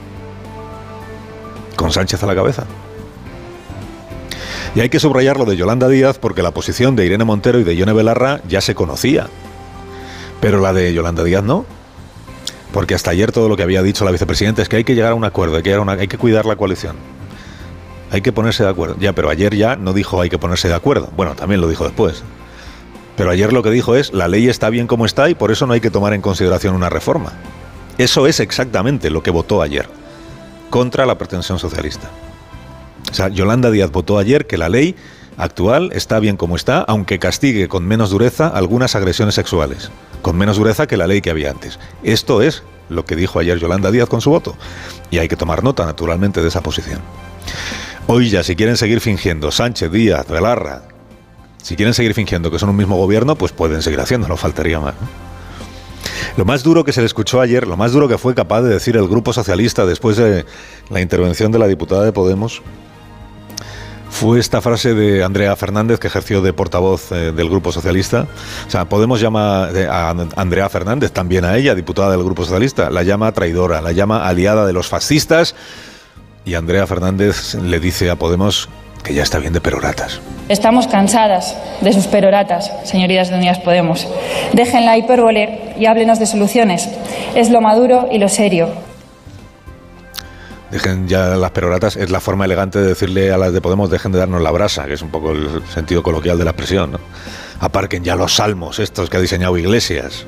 Con 1.75 1.91
Sánchez 1.91 2.21
a 2.21 2.27
la 2.27 2.35
cabeza. 2.35 2.65
Y 4.75 4.81
hay 4.81 4.89
que 4.89 4.99
subrayar 4.99 5.37
lo 5.37 5.45
de 5.45 5.57
Yolanda 5.57 5.87
Díaz 5.87 6.19
porque 6.19 6.43
la 6.43 6.51
posición 6.51 6.95
de 6.95 7.05
Irene 7.05 7.23
Montero 7.23 7.59
y 7.59 7.63
de 7.63 7.75
Yone 7.75 7.93
Belarra 7.93 8.41
ya 8.47 8.61
se 8.61 8.75
conocía. 8.75 9.27
Pero 10.39 10.61
la 10.61 10.73
de 10.73 10.93
Yolanda 10.93 11.23
Díaz 11.23 11.43
no. 11.43 11.65
Porque 12.71 12.93
hasta 12.93 13.11
ayer 13.11 13.31
todo 13.31 13.49
lo 13.49 13.57
que 13.57 13.63
había 13.63 13.81
dicho 13.81 14.05
la 14.05 14.11
vicepresidenta 14.11 14.61
es 14.61 14.69
que 14.69 14.75
hay 14.75 14.83
que 14.83 14.93
llegar 14.93 15.13
a 15.13 15.15
un 15.15 15.23
acuerdo, 15.23 15.57
hay 15.57 15.63
que, 15.63 15.73
hay 15.73 16.07
que 16.07 16.17
cuidar 16.17 16.45
la 16.45 16.55
coalición. 16.55 16.95
Hay 18.11 18.21
que 18.21 18.31
ponerse 18.31 18.63
de 18.63 18.69
acuerdo. 18.69 18.95
Ya, 18.99 19.13
pero 19.13 19.29
ayer 19.29 19.55
ya 19.55 19.75
no 19.75 19.93
dijo 19.93 20.21
hay 20.21 20.29
que 20.29 20.37
ponerse 20.37 20.67
de 20.67 20.75
acuerdo. 20.75 21.09
Bueno, 21.15 21.35
también 21.35 21.59
lo 21.59 21.67
dijo 21.67 21.83
después. 21.83 22.23
Pero 23.15 23.31
ayer 23.31 23.51
lo 23.51 23.63
que 23.63 23.71
dijo 23.71 23.95
es 23.95 24.13
la 24.13 24.27
ley 24.27 24.47
está 24.47 24.69
bien 24.69 24.85
como 24.85 25.05
está 25.05 25.29
y 25.29 25.35
por 25.35 25.51
eso 25.51 25.65
no 25.65 25.73
hay 25.73 25.81
que 25.81 25.89
tomar 25.89 26.13
en 26.13 26.21
consideración 26.21 26.75
una 26.75 26.89
reforma. 26.89 27.33
Eso 27.97 28.27
es 28.27 28.39
exactamente 28.39 29.09
lo 29.09 29.23
que 29.23 29.31
votó 29.31 29.61
ayer 29.61 29.89
contra 30.69 31.05
la 31.05 31.17
pretensión 31.17 31.57
socialista. 31.57 32.09
O 33.11 33.13
sea, 33.13 33.29
Yolanda 33.29 33.71
Díaz 33.71 33.91
votó 33.91 34.17
ayer 34.17 34.47
que 34.47 34.57
la 34.57 34.69
ley 34.69 34.95
actual 35.37 35.91
está 35.93 36.19
bien 36.19 36.37
como 36.37 36.55
está, 36.55 36.81
aunque 36.81 37.19
castigue 37.19 37.67
con 37.67 37.85
menos 37.85 38.09
dureza 38.09 38.47
algunas 38.47 38.95
agresiones 38.95 39.35
sexuales, 39.35 39.91
con 40.21 40.37
menos 40.37 40.57
dureza 40.57 40.87
que 40.87 40.97
la 40.97 41.07
ley 41.07 41.21
que 41.21 41.29
había 41.29 41.51
antes. 41.51 41.79
Esto 42.03 42.41
es 42.41 42.63
lo 42.89 43.05
que 43.05 43.15
dijo 43.15 43.39
ayer 43.39 43.59
Yolanda 43.59 43.91
Díaz 43.91 44.09
con 44.09 44.21
su 44.21 44.29
voto. 44.29 44.55
Y 45.11 45.19
hay 45.19 45.27
que 45.27 45.35
tomar 45.35 45.63
nota, 45.63 45.85
naturalmente, 45.85 46.41
de 46.41 46.47
esa 46.47 46.61
posición. 46.61 47.01
Hoy 48.07 48.29
ya, 48.29 48.43
si 48.43 48.55
quieren 48.55 48.77
seguir 48.77 49.01
fingiendo, 49.01 49.51
Sánchez, 49.51 49.91
Díaz, 49.91 50.27
Velarra, 50.27 50.83
si 51.61 51.75
quieren 51.75 51.93
seguir 51.93 52.13
fingiendo 52.13 52.49
que 52.49 52.59
son 52.59 52.69
un 52.69 52.77
mismo 52.77 52.95
gobierno, 52.95 53.35
pues 53.35 53.51
pueden 53.51 53.81
seguir 53.81 53.99
haciéndolo, 53.99 54.37
faltaría 54.37 54.79
más. 54.79 54.95
Lo 56.37 56.45
más 56.45 56.63
duro 56.63 56.85
que 56.85 56.93
se 56.93 57.01
le 57.01 57.07
escuchó 57.07 57.41
ayer, 57.41 57.67
lo 57.67 57.75
más 57.77 57.91
duro 57.91 58.07
que 58.07 58.17
fue 58.17 58.35
capaz 58.35 58.61
de 58.61 58.69
decir 58.69 58.95
el 58.95 59.07
Grupo 59.07 59.33
Socialista 59.33 59.85
después 59.85 60.15
de 60.17 60.45
la 60.89 61.01
intervención 61.01 61.51
de 61.51 61.59
la 61.59 61.67
diputada 61.67 62.05
de 62.05 62.13
Podemos, 62.13 62.61
fue 64.09 64.39
esta 64.39 64.61
frase 64.61 64.93
de 64.93 65.23
Andrea 65.23 65.55
Fernández, 65.55 65.99
que 65.99 66.07
ejerció 66.07 66.41
de 66.41 66.53
portavoz 66.53 67.11
eh, 67.11 67.31
del 67.31 67.49
Grupo 67.49 67.71
Socialista. 67.71 68.27
O 68.67 68.71
sea, 68.71 68.85
Podemos 68.85 69.21
llama 69.21 69.69
eh, 69.75 69.87
a 69.89 70.15
Andrea 70.35 70.69
Fernández, 70.69 71.11
también 71.11 71.45
a 71.45 71.55
ella, 71.55 71.75
diputada 71.75 72.11
del 72.11 72.23
Grupo 72.23 72.43
Socialista, 72.43 72.89
la 72.89 73.03
llama 73.03 73.31
traidora, 73.31 73.81
la 73.81 73.91
llama 73.91 74.27
aliada 74.27 74.65
de 74.65 74.73
los 74.73 74.87
fascistas 74.87 75.55
y 76.45 76.55
Andrea 76.55 76.87
Fernández 76.87 77.55
le 77.55 77.79
dice 77.79 78.09
a 78.09 78.15
Podemos 78.15 78.69
que 79.03 79.13
ya 79.13 79.23
está 79.23 79.37
bien 79.37 79.53
de 79.53 79.61
peroratas. 79.61 80.19
Estamos 80.49 80.87
cansadas 80.87 81.55
de 81.81 81.93
sus 81.93 82.07
peroratas, 82.07 82.71
señorías 82.83 83.29
de 83.29 83.35
Unidas 83.35 83.59
Podemos. 83.59 84.07
Dejen 84.53 84.85
la 84.85 84.97
y 84.97 85.85
háblenos 85.85 86.19
de 86.19 86.25
soluciones. 86.25 86.89
Es 87.35 87.49
lo 87.49 87.61
maduro 87.61 88.07
y 88.11 88.17
lo 88.17 88.29
serio. 88.29 88.69
Dejen 90.71 91.07
ya 91.07 91.35
las 91.37 91.51
peroratas, 91.51 91.95
es 91.95 92.09
la 92.09 92.19
forma 92.19 92.45
elegante 92.45 92.79
de 92.79 92.87
decirle 92.87 93.31
a 93.31 93.37
las 93.37 93.53
de 93.53 93.61
Podemos, 93.61 93.89
dejen 93.89 94.11
de 94.11 94.19
darnos 94.19 94.41
la 94.41 94.51
brasa, 94.51 94.85
que 94.85 94.93
es 94.93 95.01
un 95.01 95.09
poco 95.09 95.31
el 95.31 95.61
sentido 95.73 96.03
coloquial 96.03 96.37
de 96.37 96.43
la 96.43 96.51
expresión. 96.51 96.91
¿no? 96.91 96.99
Aparquen 97.59 98.03
ya 98.03 98.15
los 98.15 98.35
salmos, 98.35 98.79
estos 98.79 99.09
que 99.09 99.17
ha 99.17 99.21
diseñado 99.21 99.57
Iglesias 99.57 100.25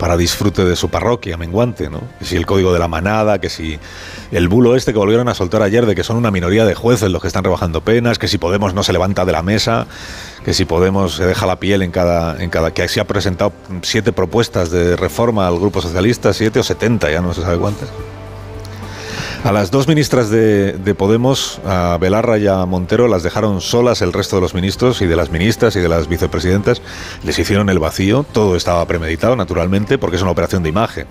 para 0.00 0.16
disfrute 0.16 0.64
de 0.64 0.76
su 0.76 0.88
parroquia 0.88 1.36
menguante, 1.36 1.90
¿no? 1.90 2.00
Que 2.18 2.24
si 2.24 2.34
el 2.34 2.46
código 2.46 2.72
de 2.72 2.78
la 2.78 2.88
manada, 2.88 3.38
que 3.38 3.50
si 3.50 3.78
el 4.32 4.48
bulo 4.48 4.74
este 4.74 4.94
que 4.94 4.98
volvieron 4.98 5.28
a 5.28 5.34
soltar 5.34 5.60
ayer 5.62 5.84
de 5.84 5.94
que 5.94 6.02
son 6.02 6.16
una 6.16 6.30
minoría 6.30 6.64
de 6.64 6.74
jueces 6.74 7.10
los 7.10 7.20
que 7.20 7.28
están 7.28 7.44
rebajando 7.44 7.82
penas, 7.82 8.18
que 8.18 8.26
si 8.26 8.38
Podemos 8.38 8.72
no 8.72 8.82
se 8.82 8.94
levanta 8.94 9.26
de 9.26 9.32
la 9.32 9.42
mesa, 9.42 9.86
que 10.42 10.54
si 10.54 10.64
Podemos 10.64 11.16
se 11.16 11.26
deja 11.26 11.44
la 11.44 11.60
piel 11.60 11.82
en 11.82 11.90
cada, 11.90 12.42
en 12.42 12.48
cada, 12.48 12.72
que 12.72 12.88
se 12.88 13.00
ha 13.00 13.04
presentado 13.06 13.52
siete 13.82 14.10
propuestas 14.10 14.70
de 14.70 14.96
reforma 14.96 15.46
al 15.46 15.58
Grupo 15.58 15.82
Socialista, 15.82 16.32
siete 16.32 16.60
o 16.60 16.62
setenta, 16.62 17.10
ya 17.10 17.20
no 17.20 17.34
se 17.34 17.42
sabe 17.42 17.58
cuántas. 17.58 17.90
A 19.42 19.52
las 19.52 19.70
dos 19.70 19.88
ministras 19.88 20.28
de, 20.28 20.94
Podemos, 20.98 21.60
a 21.64 21.96
Belarra 21.98 22.36
y 22.36 22.46
a 22.46 22.66
Montero, 22.66 23.08
las 23.08 23.22
dejaron 23.22 23.62
solas 23.62 24.02
el 24.02 24.12
resto 24.12 24.36
de 24.36 24.42
los 24.42 24.54
ministros 24.54 25.00
y 25.00 25.06
de 25.06 25.16
las 25.16 25.30
ministras 25.30 25.74
y 25.76 25.80
de 25.80 25.88
las 25.88 26.08
vicepresidentas. 26.08 26.82
Les 27.24 27.38
hicieron 27.38 27.70
el 27.70 27.78
vacío, 27.78 28.26
todo 28.32 28.54
estaba 28.54 28.86
premeditado, 28.86 29.36
naturalmente, 29.36 29.96
porque 29.96 30.16
es 30.16 30.22
una 30.22 30.32
operación 30.32 30.62
de 30.62 30.68
imagen. 30.68 31.06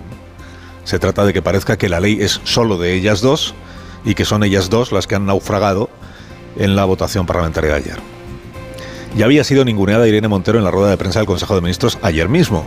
Se 0.84 1.00
trata 1.00 1.24
de 1.24 1.32
que 1.32 1.42
parezca 1.42 1.76
que 1.76 1.88
la 1.88 1.98
ley 1.98 2.18
es 2.20 2.40
solo 2.44 2.78
de 2.78 2.94
ellas 2.94 3.20
dos 3.20 3.52
y 4.04 4.14
que 4.14 4.24
son 4.24 4.44
ellas 4.44 4.70
dos 4.70 4.92
las 4.92 5.08
que 5.08 5.16
han 5.16 5.26
naufragado 5.26 5.90
en 6.56 6.76
la 6.76 6.84
votación 6.84 7.26
parlamentaria 7.26 7.70
de 7.70 7.76
ayer. 7.76 7.98
Ya 9.16 9.24
había 9.24 9.42
sido 9.42 9.64
ninguneada 9.64 10.06
Irene 10.06 10.28
Montero 10.28 10.56
en 10.56 10.64
la 10.64 10.70
rueda 10.70 10.90
de 10.90 10.96
prensa 10.96 11.18
del 11.18 11.26
Consejo 11.26 11.56
de 11.56 11.62
Ministros 11.62 11.98
ayer 12.00 12.28
mismo, 12.28 12.64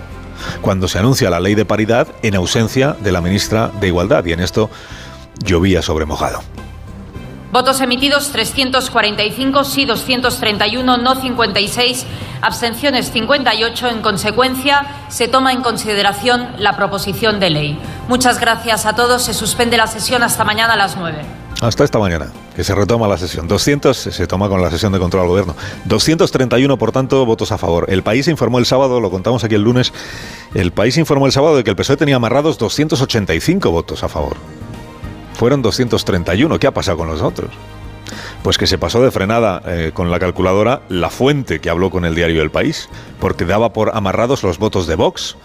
cuando 0.61 0.89
se 0.89 0.99
anuncia 0.99 1.29
la 1.29 1.39
ley 1.39 1.55
de 1.55 1.63
paridad 1.63 2.09
en 2.21 2.35
ausencia 2.35 2.97
de 2.99 3.13
la 3.13 3.21
ministra 3.21 3.71
de 3.79 3.87
Igualdad. 3.87 4.25
Y 4.25 4.33
en 4.33 4.41
esto 4.41 4.69
llovía 5.45 5.81
sobre 5.81 6.05
mojado. 6.05 6.41
Votos 7.53 7.81
emitidos 7.81 8.31
345, 8.31 9.63
sí 9.63 9.85
231, 9.85 10.97
no 10.97 11.13
56, 11.13 12.05
abstenciones 12.41 13.11
58. 13.11 13.89
En 13.89 14.01
consecuencia, 14.01 14.87
se 15.09 15.27
toma 15.27 15.53
en 15.53 15.61
consideración 15.61 16.49
la 16.57 16.75
proposición 16.75 17.39
de 17.39 17.51
ley. 17.51 17.79
Muchas 18.07 18.39
gracias 18.39 18.87
a 18.87 18.95
todos. 18.95 19.21
Se 19.21 19.35
suspende 19.35 19.77
la 19.77 19.85
sesión 19.85 20.23
hasta 20.23 20.43
mañana 20.43 20.73
a 20.73 20.77
las 20.77 20.97
9. 20.97 21.19
Hasta 21.61 21.83
esta 21.83 21.99
mañana, 21.99 22.31
que 22.55 22.63
se 22.63 22.73
retoma 22.73 23.07
la 23.07 23.19
sesión. 23.19 23.47
200 23.47 23.95
se 23.95 24.25
toma 24.25 24.49
con 24.49 24.59
la 24.59 24.71
sesión 24.71 24.91
de 24.91 24.97
control 24.97 25.21
al 25.21 25.27
gobierno. 25.27 25.55
231, 25.85 26.77
por 26.77 26.91
tanto, 26.91 27.23
votos 27.23 27.51
a 27.51 27.59
favor. 27.59 27.85
El 27.87 28.01
país 28.01 28.27
informó 28.27 28.57
el 28.57 28.65
sábado, 28.65 28.99
lo 28.99 29.11
contamos 29.11 29.43
aquí 29.43 29.53
el 29.53 29.61
lunes, 29.61 29.93
el 30.55 30.71
país 30.71 30.97
informó 30.97 31.27
el 31.27 31.31
sábado 31.31 31.55
de 31.55 31.63
que 31.63 31.69
el 31.69 31.75
PSOE 31.75 31.97
tenía 31.97 32.15
amarrados 32.15 32.57
285 32.57 33.69
votos 33.69 34.03
a 34.03 34.09
favor 34.09 34.37
fueron 35.33 35.61
231. 35.61 36.59
¿Qué 36.59 36.67
ha 36.67 36.73
pasado 36.73 36.97
con 36.97 37.07
los 37.07 37.21
otros? 37.21 37.51
Pues 38.43 38.57
que 38.57 38.67
se 38.67 38.77
pasó 38.77 39.01
de 39.01 39.11
frenada 39.11 39.61
eh, 39.65 39.91
con 39.93 40.11
la 40.11 40.19
calculadora 40.19 40.81
la 40.89 41.09
fuente 41.09 41.59
que 41.59 41.69
habló 41.69 41.89
con 41.89 42.05
el 42.05 42.15
diario 42.15 42.41
El 42.41 42.51
País, 42.51 42.89
porque 43.19 43.45
daba 43.45 43.73
por 43.73 43.95
amarrados 43.95 44.43
los 44.43 44.57
votos 44.57 44.85
de 44.87 44.95
Vox, 44.95 45.37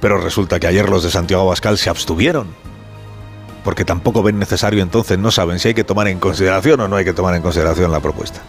pero 0.00 0.18
resulta 0.18 0.60
que 0.60 0.66
ayer 0.66 0.88
los 0.88 1.02
de 1.02 1.10
Santiago 1.10 1.42
Abascal 1.42 1.78
se 1.78 1.90
abstuvieron, 1.90 2.48
porque 3.64 3.84
tampoco 3.84 4.22
ven 4.22 4.38
necesario 4.38 4.82
entonces, 4.82 5.18
no 5.18 5.30
saben 5.30 5.58
si 5.58 5.68
hay 5.68 5.74
que 5.74 5.84
tomar 5.84 6.06
en 6.08 6.20
consideración 6.20 6.80
o 6.80 6.88
no 6.88 6.96
hay 6.96 7.04
que 7.04 7.12
tomar 7.12 7.34
en 7.34 7.42
consideración 7.42 7.90
la 7.90 8.00
propuesta. 8.00 8.40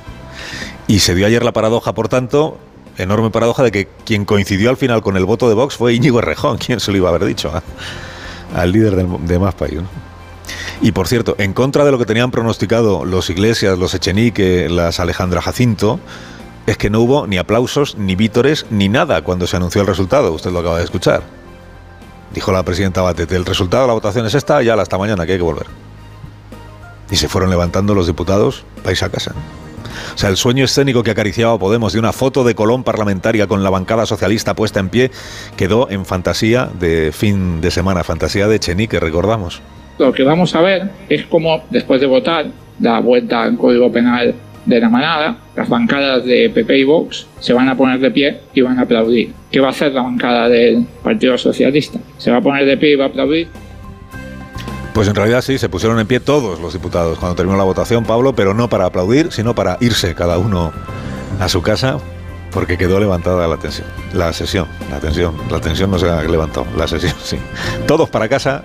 Y 0.87 0.99
se 0.99 1.15
dio 1.15 1.25
ayer 1.25 1.43
la 1.43 1.51
paradoja, 1.51 1.93
por 1.93 2.07
tanto, 2.07 2.59
enorme 2.97 3.31
paradoja 3.31 3.63
de 3.63 3.71
que 3.71 3.87
quien 4.05 4.25
coincidió 4.25 4.69
al 4.69 4.77
final 4.77 5.01
con 5.01 5.17
el 5.17 5.25
voto 5.25 5.49
de 5.49 5.55
Vox 5.55 5.75
fue 5.75 5.93
Íñigo 5.93 6.19
Errejón, 6.19 6.57
quien 6.59 6.79
se 6.79 6.91
lo 6.91 6.97
iba 6.97 7.09
a 7.09 7.15
haber 7.15 7.25
dicho, 7.25 7.51
al 8.53 8.71
líder 8.71 8.95
de 8.95 9.39
Más 9.39 9.55
País. 9.55 9.79
Y 10.81 10.91
por 10.91 11.07
cierto, 11.07 11.35
en 11.37 11.53
contra 11.53 11.85
de 11.85 11.91
lo 11.91 11.97
que 11.97 12.05
tenían 12.05 12.31
pronosticado 12.31 13.05
los 13.05 13.29
Iglesias, 13.29 13.77
los 13.77 13.93
Echenique, 13.93 14.69
las 14.69 14.99
Alejandra 14.99 15.41
Jacinto, 15.41 15.99
es 16.65 16.77
que 16.77 16.89
no 16.89 17.01
hubo 17.01 17.27
ni 17.27 17.37
aplausos, 17.37 17.95
ni 17.97 18.15
vítores, 18.15 18.65
ni 18.69 18.89
nada 18.89 19.21
cuando 19.23 19.47
se 19.47 19.55
anunció 19.55 19.81
el 19.81 19.87
resultado. 19.87 20.33
Usted 20.33 20.51
lo 20.51 20.59
acaba 20.59 20.79
de 20.79 20.83
escuchar. 20.83 21.23
Dijo 22.33 22.51
la 22.51 22.63
presidenta 22.63 23.01
Batete, 23.01 23.35
el 23.35 23.45
resultado 23.45 23.83
de 23.83 23.87
la 23.87 23.93
votación 23.93 24.25
es 24.25 24.33
esta, 24.33 24.61
ya 24.61 24.73
hasta 24.73 24.97
mañana, 24.97 25.25
que 25.25 25.33
hay 25.33 25.37
que 25.37 25.43
volver. 25.43 25.67
Y 27.09 27.15
se 27.15 27.29
fueron 27.29 27.49
levantando 27.49 27.93
los 27.93 28.07
diputados, 28.07 28.65
vais 28.83 29.01
a 29.03 29.09
casa. 29.09 29.33
O 30.13 30.17
sea, 30.17 30.29
el 30.29 30.35
sueño 30.35 30.65
escénico 30.65 31.03
que 31.03 31.11
acariciaba 31.11 31.57
Podemos 31.57 31.93
de 31.93 31.99
una 31.99 32.11
foto 32.11 32.43
de 32.43 32.53
Colón 32.53 32.83
parlamentaria 32.83 33.47
con 33.47 33.63
la 33.63 33.69
bancada 33.69 34.05
socialista 34.05 34.53
puesta 34.53 34.81
en 34.81 34.89
pie 34.89 35.11
quedó 35.55 35.89
en 35.89 36.05
fantasía 36.05 36.69
de 36.77 37.13
fin 37.13 37.61
de 37.61 37.71
semana, 37.71 38.03
fantasía 38.03 38.47
de 38.47 38.57
Echenique, 38.57 38.99
recordamos 38.99 39.61
lo 39.97 40.11
que 40.11 40.23
vamos 40.23 40.55
a 40.55 40.61
ver 40.61 40.89
es 41.09 41.25
cómo 41.25 41.63
después 41.69 42.01
de 42.01 42.07
votar 42.07 42.47
la 42.79 42.99
vuelta 42.99 43.43
al 43.43 43.57
Código 43.57 43.91
Penal 43.91 44.33
de 44.65 44.79
la 44.79 44.89
manada, 44.89 45.37
las 45.55 45.69
bancadas 45.69 46.25
de 46.25 46.49
PP 46.49 46.79
y 46.79 46.83
Vox 46.83 47.27
se 47.39 47.53
van 47.53 47.69
a 47.69 47.77
poner 47.77 47.99
de 47.99 48.11
pie 48.11 48.39
y 48.53 48.61
van 48.61 48.79
a 48.79 48.83
aplaudir. 48.83 49.31
¿Qué 49.51 49.59
va 49.59 49.67
a 49.67 49.71
hacer 49.71 49.93
la 49.93 50.01
bancada 50.01 50.49
del 50.49 50.85
Partido 51.03 51.37
Socialista? 51.37 51.99
¿Se 52.17 52.31
va 52.31 52.37
a 52.37 52.41
poner 52.41 52.65
de 52.65 52.75
pie 52.77 52.93
y 52.93 52.95
va 52.95 53.05
a 53.05 53.07
aplaudir? 53.09 53.47
Pues 54.93 55.07
en 55.07 55.15
realidad 55.15 55.41
sí, 55.41 55.57
se 55.57 55.69
pusieron 55.69 55.99
en 55.99 56.07
pie 56.07 56.19
todos 56.19 56.59
los 56.59 56.73
diputados 56.73 57.19
cuando 57.19 57.35
terminó 57.35 57.57
la 57.57 57.63
votación, 57.63 58.05
Pablo, 58.05 58.33
pero 58.33 58.53
no 58.53 58.69
para 58.69 58.85
aplaudir, 58.85 59.31
sino 59.31 59.53
para 59.53 59.77
irse 59.81 60.15
cada 60.15 60.37
uno 60.37 60.71
a 61.39 61.49
su 61.49 61.61
casa 61.61 61.99
porque 62.51 62.77
quedó 62.77 63.01
levantada 63.01 63.49
la 63.49 63.57
tensión, 63.57 63.85
la 64.13 64.31
sesión, 64.31 64.65
la 64.89 65.01
tensión, 65.01 65.35
la 65.51 65.59
tensión 65.59 65.91
no 65.91 65.99
se 65.99 66.09
ha 66.09 66.23
levantado, 66.23 66.65
la 66.77 66.87
sesión 66.87 67.13
sí. 67.23 67.37
Todos 67.85 68.09
para 68.09 68.29
casa 68.29 68.63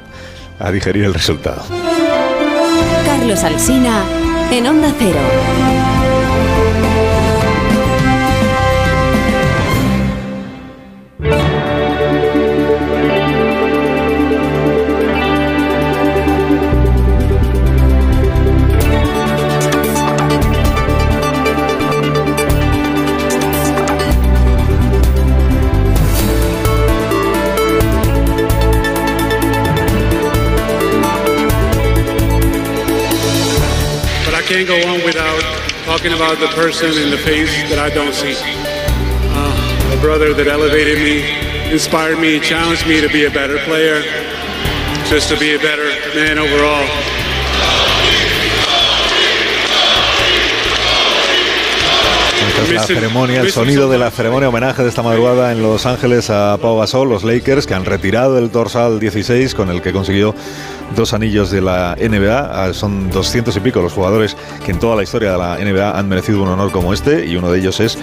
a 0.61 0.71
digerir 0.71 1.05
el 1.05 1.15
resultado. 1.15 1.65
Carlos 3.05 3.43
Alsina 3.43 4.05
en 4.53 4.67
Onda 4.67 4.93
Cero. 4.99 5.80
Talking 36.01 36.17
about 36.17 36.41
the 36.41 36.49
person 36.57 36.97
in 36.97 37.11
the 37.11 37.19
face 37.19 37.53
that 37.69 37.79
I 37.79 37.93
don't 37.93 38.15
see. 38.15 38.33
Uh, 39.37 39.99
a 39.99 40.01
brother 40.01 40.33
that 40.33 40.49
elevated 40.49 40.97
me, 40.97 41.21
inspired 41.71 42.19
me, 42.19 42.41
challenged 42.41 42.87
me 42.87 43.03
to 43.03 43.09
be 43.09 43.27
a 43.27 43.31
better 43.31 43.59
player, 43.69 44.01
just 45.13 45.29
to 45.29 45.37
be 45.37 45.53
a 45.53 45.59
better 45.59 45.85
man 46.17 46.39
overall. 46.39 46.89
La 52.73 52.87
ceremonia, 52.87 53.41
el 53.41 53.53
sonido 53.53 53.91
de 53.91 53.99
la 53.99 54.11
ceremonia 54.11 54.49
homenaje 54.49 54.83
de 54.83 54.89
esta 54.89 55.03
madrugada 55.03 55.53
en 55.53 55.63
Los 55.63 55.85
Ángeles 55.87 56.31
a 56.31 56.57
Pau 56.63 56.79
Gasol, 56.79 57.09
los 57.09 57.25
Lakers, 57.25 57.67
que 57.67 57.75
han 57.75 57.85
retirado 57.85 58.39
el 58.39 58.51
dorsal 58.51 59.01
16 59.01 59.55
con 59.55 59.71
el 59.71 59.83
que 59.83 59.93
consiguió 59.93 60.35
dos 60.97 61.13
anillos 61.15 61.51
de 61.51 61.61
la 61.61 61.97
NBA. 62.01 62.39
Ah, 62.53 62.73
Son 62.73 63.11
200 63.11 63.57
y 63.57 63.61
pico 63.61 63.81
los 63.81 63.93
jugadores 63.93 64.37
que 64.65 64.73
en 64.73 64.79
toda 64.79 64.97
la 64.97 65.03
historia 65.03 65.33
de 65.33 65.39
la 65.39 65.57
NBA 65.59 65.99
han 65.99 66.09
merecido 66.09 66.43
un 66.43 66.49
honor 66.49 66.71
como 66.73 66.93
este 66.93 67.27
y 67.27 67.37
uno 67.37 67.51
de 67.51 67.59
ellos 67.61 67.81
es 67.81 67.99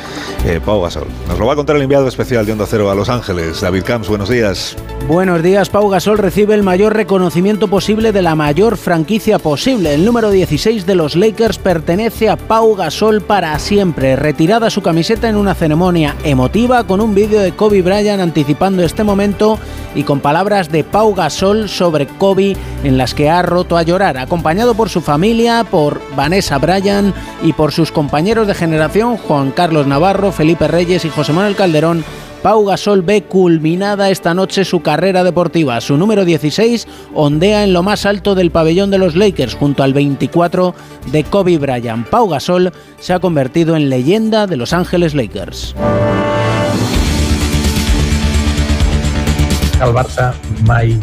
eh, 0.46 0.60
Pau 0.64 0.82
Gasol. 0.82 1.08
Nos 1.28 1.40
lo 1.40 1.46
va 1.46 1.54
a 1.54 1.56
contar 1.56 1.76
el 1.76 1.82
enviado 1.82 2.08
especial 2.08 2.46
de 2.46 2.52
Onda 2.52 2.66
Cero 2.68 2.90
a 2.92 2.96
Los 2.96 3.10
Ángeles, 3.10 3.62
David 3.62 3.84
Camps. 3.84 4.08
Buenos 4.08 4.30
días. 4.30 4.76
Buenos 5.08 5.42
días, 5.44 5.70
Pau 5.70 5.90
Gasol 5.90 6.18
recibe 6.18 6.54
el 6.54 6.64
mayor 6.64 6.94
reconocimiento 6.96 7.68
posible 7.68 8.12
de 8.12 8.22
la 8.22 8.36
mayor 8.36 8.78
franquicia 8.78 9.40
posible. 9.40 9.94
El 9.94 10.06
número 10.06 10.32
16 10.32 10.86
de 10.86 10.96
los 10.96 11.16
Lakers 11.16 11.58
pertenece 11.60 12.30
a 12.30 12.36
Pau 12.36 12.76
Gasol 12.76 13.22
para 13.22 13.58
siempre. 13.60 14.16
Retirada 14.16 14.70
su 14.70 14.82
camiseta 14.82 15.30
en 15.30 15.36
una 15.36 15.56
ceremonia 15.56 16.16
emotiva 16.24 16.86
con 16.86 17.02
un 17.02 17.16
vídeo 17.16 17.40
de 17.40 17.52
Kobe 17.54 17.82
Bryant 17.82 18.22
anticipando 18.22 18.84
este 18.84 19.04
momento 19.04 19.60
y 19.96 20.04
con 20.04 20.20
palabras 20.20 20.72
de 20.72 20.84
Pau 20.84 21.14
Gasol 21.14 21.70
sobre 21.70 22.08
Kobe 22.08 22.56
en 22.84 22.98
las 22.98 23.14
que 23.14 23.30
ha 23.30 23.42
roto 23.42 23.78
a 23.78 23.84
llorar, 23.84 24.18
acompañado 24.18 24.76
por 24.76 24.90
su 24.90 25.02
familia, 25.02 25.64
por 25.64 26.02
Vanessa 26.16 26.58
Bryan 26.58 27.14
y 27.44 27.54
por 27.54 27.72
sus 27.72 27.92
compañeros 27.92 28.48
de 28.48 28.54
generación 28.54 29.18
Juan 29.18 29.52
Carlos 29.52 29.88
Navarro, 29.88 30.32
Felipe 30.32 30.68
Reyes 30.68 31.06
y 31.06 31.10
José 31.10 31.34
Manuel 31.34 31.56
Calderón. 31.56 32.04
Pau 32.42 32.64
Gasol 32.66 33.02
ve 33.02 33.24
culminada 33.24 34.10
esta 34.10 34.34
noche 34.34 34.64
su 34.64 34.82
carrera 34.82 35.24
deportiva. 35.24 35.82
Su 35.82 35.98
número 35.98 36.24
16 36.24 36.88
ondea 37.14 37.64
en 37.64 37.74
lo 37.74 37.84
más 37.84 38.06
alto 38.06 38.36
del 38.36 38.52
pabellón 38.52 38.92
de 38.92 39.00
los 39.00 39.16
Lakers 39.16 39.56
junto 39.56 39.84
al 39.84 39.94
24 39.94 40.76
de 41.12 41.24
Kobe 41.24 41.58
Bryant. 41.58 42.08
Pau 42.08 42.30
Gasol 42.30 42.72
se 43.00 43.14
ha 43.14 43.20
convertido 43.20 43.76
en 43.76 43.90
leyenda 43.90 44.48
de 44.48 44.56
Los 44.56 44.72
Ángeles 44.72 45.16
Lakers. 45.16 45.76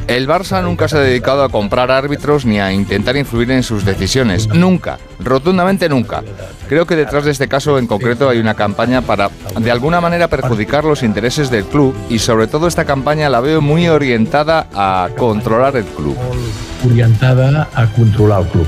El 0.09 0.27
Barça 0.29 0.63
nunca 0.63 0.89
se 0.89 0.97
ha 0.97 1.01
dedicado 1.01 1.45
a 1.45 1.49
comprar 1.49 1.91
árbitros 1.91 2.45
ni 2.45 2.61
a 2.61 2.73
intentar 2.73 3.17
influir 3.17 3.51
en 3.51 3.63
sus 3.63 3.85
decisiones. 3.85 4.49
Nunca. 4.49 4.99
Rotundamente 5.21 5.89
nunca. 5.89 6.23
Creo 6.69 6.87
que 6.87 6.97
detrás 6.97 7.25
de 7.25 7.31
este 7.31 7.49
caso 7.49 7.79
en 7.79 7.87
concreto 7.87 8.29
hay 8.29 8.39
una 8.39 8.55
campaña 8.55 9.03
para, 9.03 9.31
de 9.61 9.71
alguna 9.71 10.01
manera, 10.01 10.29
perjudicar 10.29 10.85
los 10.85 11.03
intereses 11.03 11.51
del 11.51 11.65
club 11.65 11.95
y 12.09 12.19
sobre 12.19 12.47
todo 12.47 12.67
esta 12.67 12.85
campaña 12.85 13.29
la 13.29 13.41
veo 13.41 13.61
muy 13.61 13.89
orientada 13.89 14.67
a 14.75 15.09
controlar 15.17 15.77
el 15.77 15.85
club. 15.85 16.17
orientada 16.85 17.69
a 17.75 17.87
controlar 17.87 18.43
el 18.43 18.49
club. 18.49 18.67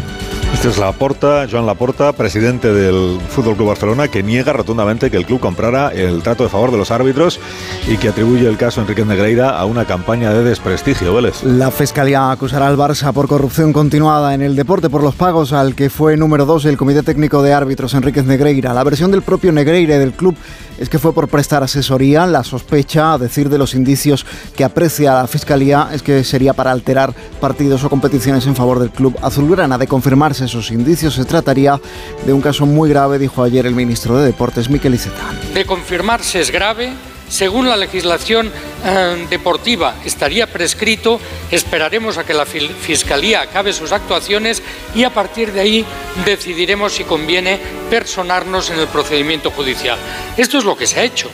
Este 0.52 0.68
es 0.68 0.78
Laporta, 0.78 1.46
Joan 1.50 1.66
Laporta, 1.66 2.12
presidente 2.12 2.72
del 2.72 3.18
Fútbol 3.28 3.56
Club 3.56 3.68
Barcelona, 3.68 4.08
que 4.08 4.22
niega 4.22 4.54
rotundamente 4.54 5.10
que 5.10 5.16
el 5.18 5.26
club 5.26 5.38
comprara 5.38 5.88
el 5.90 6.22
trato 6.22 6.44
de 6.44 6.48
favor 6.48 6.70
de 6.70 6.78
los 6.78 6.90
árbitros 6.90 7.40
y 7.86 7.98
que 7.98 8.08
atribuye 8.08 8.48
el 8.48 8.56
caso 8.56 8.80
Enrique 8.80 9.04
Negreira 9.04 9.50
a 9.50 9.66
una 9.66 9.84
campaña 9.84 10.32
de 10.32 10.44
desprestigio. 10.44 11.14
Vélez. 11.14 11.42
La 11.44 11.70
Fiscalía 11.70 12.30
acusará 12.30 12.68
al 12.68 12.76
Barça 12.76 13.12
por 13.12 13.28
corrupción 13.28 13.72
continuada 13.72 14.32
en 14.34 14.40
el 14.40 14.56
deporte 14.56 14.88
por 14.88 15.02
los 15.02 15.14
pagos 15.14 15.52
al 15.52 15.74
que 15.74 15.90
fue 15.90 16.16
número 16.16 16.46
2 16.46 16.64
el 16.66 16.78
Comité 16.78 17.02
Técnico 17.02 17.42
de 17.42 17.52
Árbitros 17.52 17.85
Enríquez 17.94 18.24
Negreira. 18.24 18.74
La 18.74 18.84
versión 18.84 19.10
del 19.10 19.22
propio 19.22 19.52
Negreira 19.52 19.98
del 19.98 20.12
club 20.12 20.36
es 20.78 20.88
que 20.88 20.98
fue 20.98 21.12
por 21.12 21.28
prestar 21.28 21.62
asesoría. 21.62 22.26
La 22.26 22.44
sospecha, 22.44 23.14
a 23.14 23.18
decir 23.18 23.48
de 23.48 23.58
los 23.58 23.74
indicios 23.74 24.26
que 24.56 24.64
aprecia 24.64 25.14
la 25.14 25.26
Fiscalía, 25.26 25.88
es 25.92 26.02
que 26.02 26.24
sería 26.24 26.52
para 26.52 26.72
alterar 26.72 27.14
partidos 27.40 27.84
o 27.84 27.90
competiciones 27.90 28.46
en 28.46 28.56
favor 28.56 28.78
del 28.78 28.90
club 28.90 29.16
azulgrana. 29.22 29.78
De 29.78 29.86
confirmarse 29.86 30.44
esos 30.44 30.70
indicios, 30.70 31.14
se 31.14 31.24
trataría 31.24 31.80
de 32.24 32.32
un 32.32 32.40
caso 32.40 32.66
muy 32.66 32.88
grave, 32.88 33.18
dijo 33.18 33.42
ayer 33.42 33.66
el 33.66 33.74
ministro 33.74 34.18
de 34.18 34.26
Deportes, 34.26 34.68
Miquel 34.70 34.94
Iceta. 34.94 35.22
De 35.54 35.64
confirmarse 35.64 36.40
es 36.40 36.50
grave, 36.50 36.92
según 37.28 37.68
la 37.68 37.76
legislación 37.76 38.52
eh, 38.84 39.26
deportiva 39.28 39.96
estaría 40.04 40.46
prescrito, 40.46 41.20
esperaremos 41.50 42.18
a 42.18 42.24
que 42.24 42.34
la 42.34 42.46
Fiscalía 42.46 43.42
acabe 43.42 43.72
sus 43.72 43.92
actuaciones 43.92 44.62
y 44.94 45.04
a 45.04 45.10
partir 45.10 45.52
de 45.52 45.60
ahí 45.60 45.84
decidiremos 46.24 46.92
si 46.92 47.04
conviene 47.04 47.60
personarnos 47.90 48.70
en 48.70 48.78
el 48.78 48.86
procedimiento 48.88 49.50
judicial. 49.50 49.98
Esto 50.36 50.58
es 50.58 50.64
lo 50.64 50.76
que 50.76 50.86
se 50.86 51.00
ha 51.00 51.04
hecho. 51.04 51.30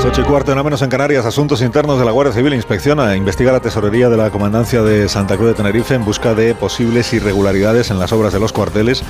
Las 0.00 0.12
ocho 0.12 0.22
y 0.22 0.24
cuarto, 0.24 0.52
una 0.52 0.62
menos 0.62 0.80
en 0.80 0.88
Canarias, 0.88 1.26
asuntos 1.26 1.60
internos 1.60 1.98
de 1.98 2.06
la 2.06 2.10
Guardia 2.10 2.32
Civil 2.32 2.54
inspecciona 2.54 3.12
e 3.12 3.18
investiga 3.18 3.52
la 3.52 3.60
tesorería 3.60 4.08
de 4.08 4.16
la 4.16 4.30
Comandancia 4.30 4.80
de 4.80 5.10
Santa 5.10 5.36
Cruz 5.36 5.48
de 5.48 5.54
Tenerife 5.54 5.94
en 5.94 6.06
busca 6.06 6.32
de 6.32 6.54
posibles 6.54 7.12
irregularidades 7.12 7.90
en 7.90 7.98
las 7.98 8.10
obras 8.10 8.32
de 8.32 8.40
los 8.40 8.54
cuarteles 8.54 9.02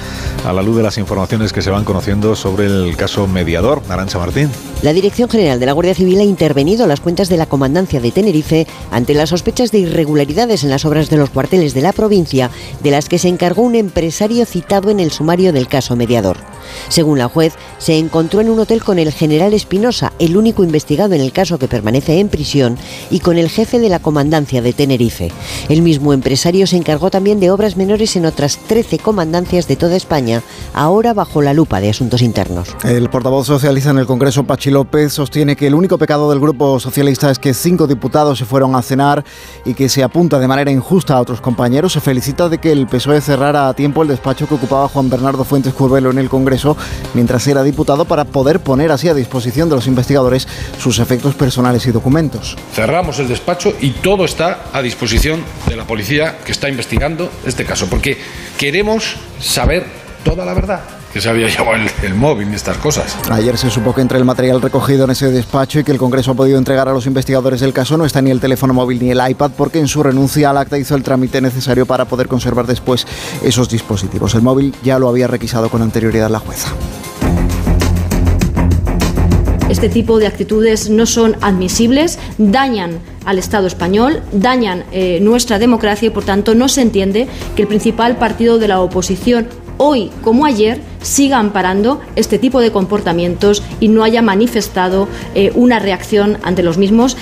a 0.45 0.53
la 0.53 0.63
luz 0.63 0.77
de 0.77 0.83
las 0.83 0.99
informaciones 0.99 1.53
que 1.53 1.63
se 1.63 1.71
van 1.71 1.85
conociendo 1.85 2.35
sobre 2.35 2.67
el 2.67 2.97
caso 2.97 3.29
mediador. 3.29 3.83
Arancha 3.89 4.19
Martín. 4.19 4.51
La 4.83 4.93
Dirección 4.93 5.29
General 5.29 5.61
de 5.61 5.67
la 5.67 5.75
Guardia 5.75 5.95
Civil 5.95 6.19
ha 6.19 6.25
intervenido 6.25 6.89
las 6.89 6.99
cuentas 6.99 7.29
de 7.29 7.37
la 7.37 7.47
Comandancia 7.47 8.01
de 8.01 8.11
Tenerife 8.11 8.67
ante 8.91 9.15
las 9.15 9.29
sospechas 9.29 9.71
de 9.71 9.79
irregularidades 9.79 10.65
en 10.65 10.71
las 10.71 10.85
obras 10.85 11.09
de 11.09 11.19
los 11.19 11.31
cuarteles 11.31 11.73
de 11.73 11.83
la 11.83 11.93
provincia, 11.93 12.51
de 12.83 12.91
las 12.91 13.09
que 13.09 13.21
se 13.21 13.29
encargó 13.29 13.63
un 13.63 13.77
empresario 13.77 14.45
citado 14.45 14.91
en 14.91 14.99
el 14.99 15.13
sumario 15.13 15.53
del 15.53 15.69
caso 15.69 15.95
mediador. 15.95 16.39
Según 16.89 17.19
la 17.19 17.29
juez, 17.29 17.55
se 17.79 17.99
encontró 17.99 18.41
en 18.41 18.51
un 18.51 18.59
hotel 18.59 18.83
con 18.85 18.99
el 18.99 19.13
general 19.13 19.55
Espinosa, 19.55 20.13
el 20.19 20.37
único 20.37 20.65
investigado 20.65 21.15
en 21.15 21.21
el 21.21 21.33
caso 21.33 21.59
que 21.59 21.69
permanece 21.69 22.19
en 22.19 22.29
prisión, 22.29 22.79
y 23.11 23.21
con 23.21 23.39
el 23.39 23.49
jefe 23.49 23.79
de 23.79 23.89
la 23.89 23.99
comandancia 23.99 24.63
de 24.63 24.73
Tenerife. 24.73 25.33
El 25.69 25.83
mismo 25.83 26.13
empresario 26.13 26.67
se 26.67 26.77
encargó 26.77 27.11
también 27.11 27.41
de 27.41 27.51
obras 27.51 27.77
menores 27.77 28.17
en 28.17 28.27
otras 28.27 28.59
13 28.59 28.99
comandancias 28.99 29.67
de 29.69 29.77
toda 29.77 29.97
España, 29.97 30.43
ahora 30.75 31.15
bajo 31.15 31.43
la 31.43 31.55
lupa 31.55 31.81
de 31.81 31.91
asuntos 31.91 32.23
internos. 32.23 32.69
El 32.85 33.09
portavoz 33.11 33.47
socialista 33.47 33.91
en 33.91 33.99
el 33.99 34.07
Congreso, 34.07 34.45
Pachi 34.45 34.71
López, 34.71 35.13
sostiene 35.13 35.57
que 35.57 35.67
el 35.67 35.75
único 35.75 35.99
pecado 35.99 36.31
del 36.31 36.41
Grupo 36.41 36.79
Socialista 36.81 37.31
es 37.31 37.39
que 37.39 37.55
cinco 37.55 37.87
diputados 37.87 38.39
se 38.39 38.45
fueron 38.45 38.75
a 38.75 38.83
cenar 38.83 39.25
y 39.65 39.75
que 39.75 39.89
se 39.89 40.03
apunta 40.03 40.39
de 40.39 40.49
manera 40.49 40.71
injusta 40.71 41.17
a 41.17 41.21
otros 41.21 41.41
compañeros. 41.41 41.93
Se 41.93 42.01
felicita 42.01 42.49
de 42.49 42.59
que 42.59 42.73
el 42.73 42.87
PSOE 42.87 43.21
cerrara 43.21 43.69
a 43.69 43.75
tiempo 43.75 44.03
el 44.03 44.09
despacho 44.09 44.47
que 44.47 44.55
ocupaba 44.55 44.89
Juan 44.89 45.09
Bernardo 45.09 45.45
Fuentes 45.45 45.73
Curvelo 45.73 46.11
en 46.11 46.19
el 46.19 46.29
Congreso 46.29 46.60
mientras 47.15 47.47
era 47.47 47.63
diputado 47.63 48.05
para 48.05 48.25
poder 48.25 48.61
poner 48.61 48.93
así 48.93 49.09
a 49.09 49.15
disposición 49.15 49.69
de 49.69 49.77
los 49.77 49.87
investigadores 49.87 50.47
sus 50.79 50.99
efectos 50.99 51.35
personales 51.35 51.87
y 51.87 51.93
documentos. 51.93 52.57
Cerramos 52.75 53.19
el 53.19 53.29
despacho 53.29 53.75
y 53.81 53.91
todo 53.91 54.25
está 54.25 54.65
a 54.73 54.83
disposición 54.83 55.43
de 55.69 55.77
la 55.77 55.87
policía 55.87 56.39
que 56.45 56.53
está 56.53 56.69
investigando 56.69 57.31
este 57.47 57.65
caso, 57.65 57.87
porque 57.89 58.19
queremos 58.59 59.17
saber 59.41 59.87
toda 60.25 60.45
la 60.45 60.55
verdad. 60.55 61.00
Que 61.13 61.21
se 61.21 61.29
había 61.29 61.49
llevado 61.49 61.75
el, 61.75 61.91
el 62.03 62.15
móvil 62.15 62.51
y 62.53 62.55
estas 62.55 62.77
cosas. 62.79 63.17
Ayer 63.31 63.59
se 63.59 63.69
supo 63.69 63.95
que 63.95 64.01
entre 64.01 64.19
el 64.19 64.25
material 64.25 64.63
recogido 64.63 65.05
en 65.05 65.11
ese 65.11 65.31
despacho 65.31 65.81
y 65.81 65.85
que 65.85 65.93
el 65.93 65.99
Congreso 65.99 66.33
ha 66.33 66.35
podido 66.35 66.59
entregar 66.59 66.89
a 66.89 66.93
los 66.93 67.07
investigadores 67.07 67.61
del 67.61 67.73
caso 67.73 67.97
no 67.97 68.05
está 68.05 68.23
ni 68.23 68.31
el 68.31 68.41
teléfono 68.41 68.75
móvil 68.75 69.01
ni 69.01 69.11
el 69.11 69.21
iPad 69.31 69.51
porque 69.57 69.79
en 69.79 69.89
su 69.89 70.03
renuncia 70.03 70.51
al 70.51 70.59
acta 70.59 70.79
hizo 70.79 70.95
el 70.95 71.03
trámite 71.03 71.41
necesario 71.41 71.87
para 71.87 72.05
poder 72.05 72.29
conservar 72.29 72.67
después 72.67 73.07
esos 73.43 73.69
dispositivos. 73.69 74.35
El 74.35 74.43
móvil 74.43 74.75
ya 74.83 74.99
lo 74.99 75.09
había 75.09 75.27
requisado 75.27 75.69
con 75.69 75.83
anterioridad 75.83 76.31
la 76.31 76.39
jueza. 76.39 76.69
Este 79.71 79.89
tipo 79.89 80.19
de 80.19 80.27
actitudes 80.27 80.91
no 80.91 81.07
son 81.07 81.37
admisibles, 81.43 82.19
dañan 82.39 82.99
al 83.25 83.39
Estado 83.39 83.69
español, 83.69 84.21
dañan 84.33 84.85
eh, 84.91 85.21
nuestra 85.23 85.61
democracia 85.61 86.09
y 86.09 86.11
por 86.11 86.25
tanto 86.25 86.57
no 86.57 86.69
se 86.69 86.83
entiende 86.83 87.29
que 87.55 87.63
el 87.63 87.69
principal 87.69 88.17
partido 88.17 88.59
de 88.59 88.67
la 88.67 88.81
oposición 88.81 89.47
hoy 89.83 90.11
como 90.23 90.45
ayer 90.45 90.79
siga 91.01 91.39
amparando 91.39 92.01
este 92.15 92.39
tipo 92.39 92.61
de 92.61 92.71
comportamientos 92.71 93.63
y 93.81 93.89
no 93.89 94.05
haya 94.05 94.21
manifestado 94.21 95.09
eh, 95.35 95.53
una 95.55 95.79
reacción 95.79 96.37
ante 96.43 96.63
los 96.63 96.77
mismos. 96.77 97.17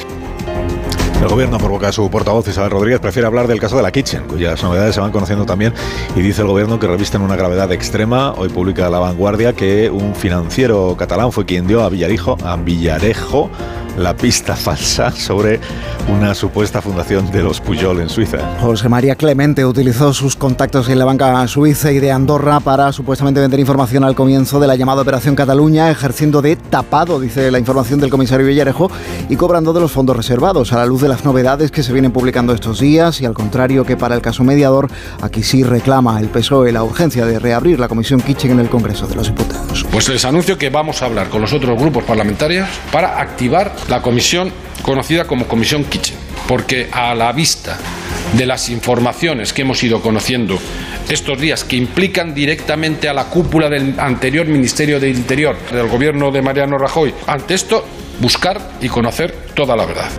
El 1.23 1.29
gobierno, 1.29 1.59
por 1.59 1.71
boca 1.71 1.87
de 1.87 1.93
su 1.93 2.09
portavoz 2.11 2.47
Isabel 2.49 2.71
Rodríguez, 2.71 3.01
prefiere 3.01 3.27
hablar 3.27 3.47
del 3.49 3.61
caso 3.61 3.77
de 3.77 3.83
la 3.83 3.91
Kitchen, 3.91 4.25
cuyas 4.29 4.63
novedades 4.63 4.95
se 4.95 5.01
van 5.01 5.11
conociendo 5.11 5.47
también, 5.47 5.73
y 6.15 6.21
dice 6.21 6.43
el 6.43 6.49
gobierno 6.49 6.79
que 6.79 6.87
revisten 6.87 7.23
una 7.23 7.35
gravedad 7.35 7.71
extrema. 7.73 8.33
Hoy 8.35 8.49
publica 8.49 8.89
La 8.89 9.01
Vanguardia 9.01 9.53
que 9.53 9.91
un 9.91 10.15
financiero 10.15 10.97
catalán 10.97 11.33
fue 11.33 11.45
quien 11.45 11.67
dio 11.67 11.83
a 11.83 11.87
a 11.87 12.57
Villarejo 12.57 13.51
la 13.99 14.15
pista 14.17 14.57
falsa 14.57 15.11
sobre 15.11 15.61
una 16.09 16.35
supuesta 16.35 16.81
fundación 16.81 17.31
de 17.31 17.43
los 17.43 17.61
Puyol 17.61 18.01
en 18.01 18.09
Suiza. 18.09 18.39
José 18.61 18.89
María 18.89 19.17
Clemente 19.17 19.65
utilizó 19.65 20.15
sus 20.15 20.37
contactos 20.37 20.89
en 20.89 20.99
la 20.99 21.05
banca 21.05 21.47
suiza 21.49 21.93
y 21.93 21.99
de 21.99 22.13
Andorra 22.13 22.61
para 22.61 22.93
supuestamente 22.93 23.41
vender 23.41 23.61
información 23.61 24.05
al 24.05 24.15
comienzo 24.15 24.61
de 24.61 24.67
la 24.67 24.77
llamada 24.77 25.03
Operación 25.03 25.35
Cataluña, 25.35 25.91
ejerciendo 25.91 26.41
de 26.41 26.57
tapado, 26.57 27.21
dice 27.21 27.51
la 27.51 27.59
información 27.59 28.01
del 28.01 28.11
comisario 28.11 28.47
Villarejo, 28.47 28.91
y 29.29 29.37
cobrando 29.37 29.73
de 29.73 29.81
los 29.81 29.93
fondos 29.93 30.17
reservados, 30.17 30.73
a 30.73 30.77
la 30.77 30.87
luz 30.87 31.03
de 31.03 31.09
las 31.09 31.25
novedades 31.25 31.71
que 31.71 31.83
se 31.83 31.93
vienen 31.93 32.13
publicando 32.13 32.53
estos 32.55 32.81
días 32.81 33.21
y 33.21 33.27
al 33.27 33.35
contrario 33.35 33.85
que 33.85 33.97
para 33.97 34.15
el 34.15 34.23
caso 34.23 34.45
mediador, 34.45 34.89
aquí 35.21 35.43
sí 35.43 35.63
reclama 35.63 36.21
el 36.21 36.29
PSOE 36.29 36.73
la 36.73 36.85
urgencia 36.85 37.27
de 37.27 37.39
reabrir 37.39 37.81
la 37.81 37.89
comisión 37.89 38.21
Kitchen 38.21 38.53
en 38.53 38.61
el 38.61 38.69
Congreso 38.69 39.07
de 39.07 39.15
los 39.15 39.29
Diputados. 39.29 39.85
Pues 39.91 40.09
les 40.09 40.25
anuncio 40.25 40.57
que 40.57 40.71
vamos 40.71 41.03
a 41.03 41.07
hablar 41.07 41.29
con 41.29 41.41
los 41.41 41.53
otros 41.53 41.79
grupos 41.79 42.05
parlamentarios 42.05 42.69
para 42.93 43.21
activar 43.21 43.75
la 43.89 44.03
comisión 44.03 44.53
conocida 44.83 45.27
como 45.27 45.47
Comisión 45.47 45.85
Kitchen, 45.85 46.17
porque 46.47 46.89
a 46.93 47.15
la 47.15 47.33
vista 47.33 47.79
de 48.35 48.47
las 48.47 48.69
informaciones 48.69 49.53
que 49.53 49.63
hemos 49.63 49.83
ido 49.83 50.01
conociendo 50.01 50.59
estos 51.09 51.41
días 51.41 51.65
que 51.65 51.77
implican 51.77 52.35
directamente 52.35 53.09
a 53.09 53.15
la 53.15 53.25
cúpula 53.25 53.69
del 53.71 53.99
anterior 53.99 54.47
Ministerio 54.47 55.01
del 55.01 55.17
Interior, 55.17 55.57
del 55.73 55.89
gobierno 55.89 56.31
de 56.31 56.43
Mariano 56.43 56.77
Rajoy, 56.77 57.15
ante 57.27 57.55
esto 57.55 57.85
buscar 58.21 58.73
y 58.81 58.89
conocer 58.89 59.35
toda 59.55 59.75
la 59.75 59.87
verdad. 59.87 60.11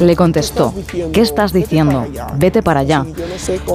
Le 0.00 0.16
contestó, 0.16 0.72
¿qué 1.12 1.20
estás 1.20 1.52
diciendo? 1.52 2.06
Vete 2.36 2.62
para 2.62 2.80
allá. 2.80 3.04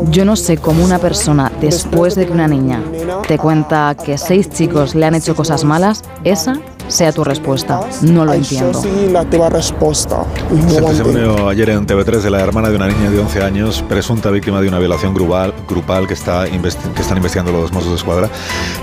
Yo 0.10 0.26
no 0.26 0.36
sé 0.36 0.58
cómo 0.58 0.84
una 0.84 1.00
persona, 1.00 1.52
después 1.60 2.16
de 2.16 2.26
que 2.26 2.32
una 2.32 2.48
niña 2.48 2.82
te 3.28 3.38
cuenta 3.38 3.96
que 3.96 4.18
seis 4.18 4.50
chicos 4.50 4.96
le 4.96 5.06
han 5.06 5.16
hecho 5.16 5.36
cosas 5.36 5.64
malas, 5.64 6.04
esa 6.24 6.60
sea 6.88 7.12
tu 7.12 7.24
respuesta. 7.24 7.82
No 8.02 8.26
lo 8.26 8.34
entiendo. 8.34 8.82
El 8.84 10.86
testimonio 10.86 11.50
ayer 11.50 11.70
en 11.70 11.86
TV3 11.86 12.22
de 12.22 12.30
la 12.30 12.42
hermana 12.42 12.70
de 12.70 12.76
una 12.76 12.88
niña 12.88 13.10
de 13.10 13.20
11 13.20 13.44
años, 13.44 13.84
presunta 13.88 14.30
víctima 14.30 14.62
de 14.62 14.68
una 14.68 14.80
violación 14.80 15.14
grupal, 15.14 15.54
grupal 15.68 16.08
que, 16.08 16.14
está 16.14 16.46
que 16.46 17.02
están 17.02 17.18
investigando 17.18 17.52
los 17.52 17.72
Mossos 17.72 17.92
de 17.92 17.96
Escuadra. 17.96 18.30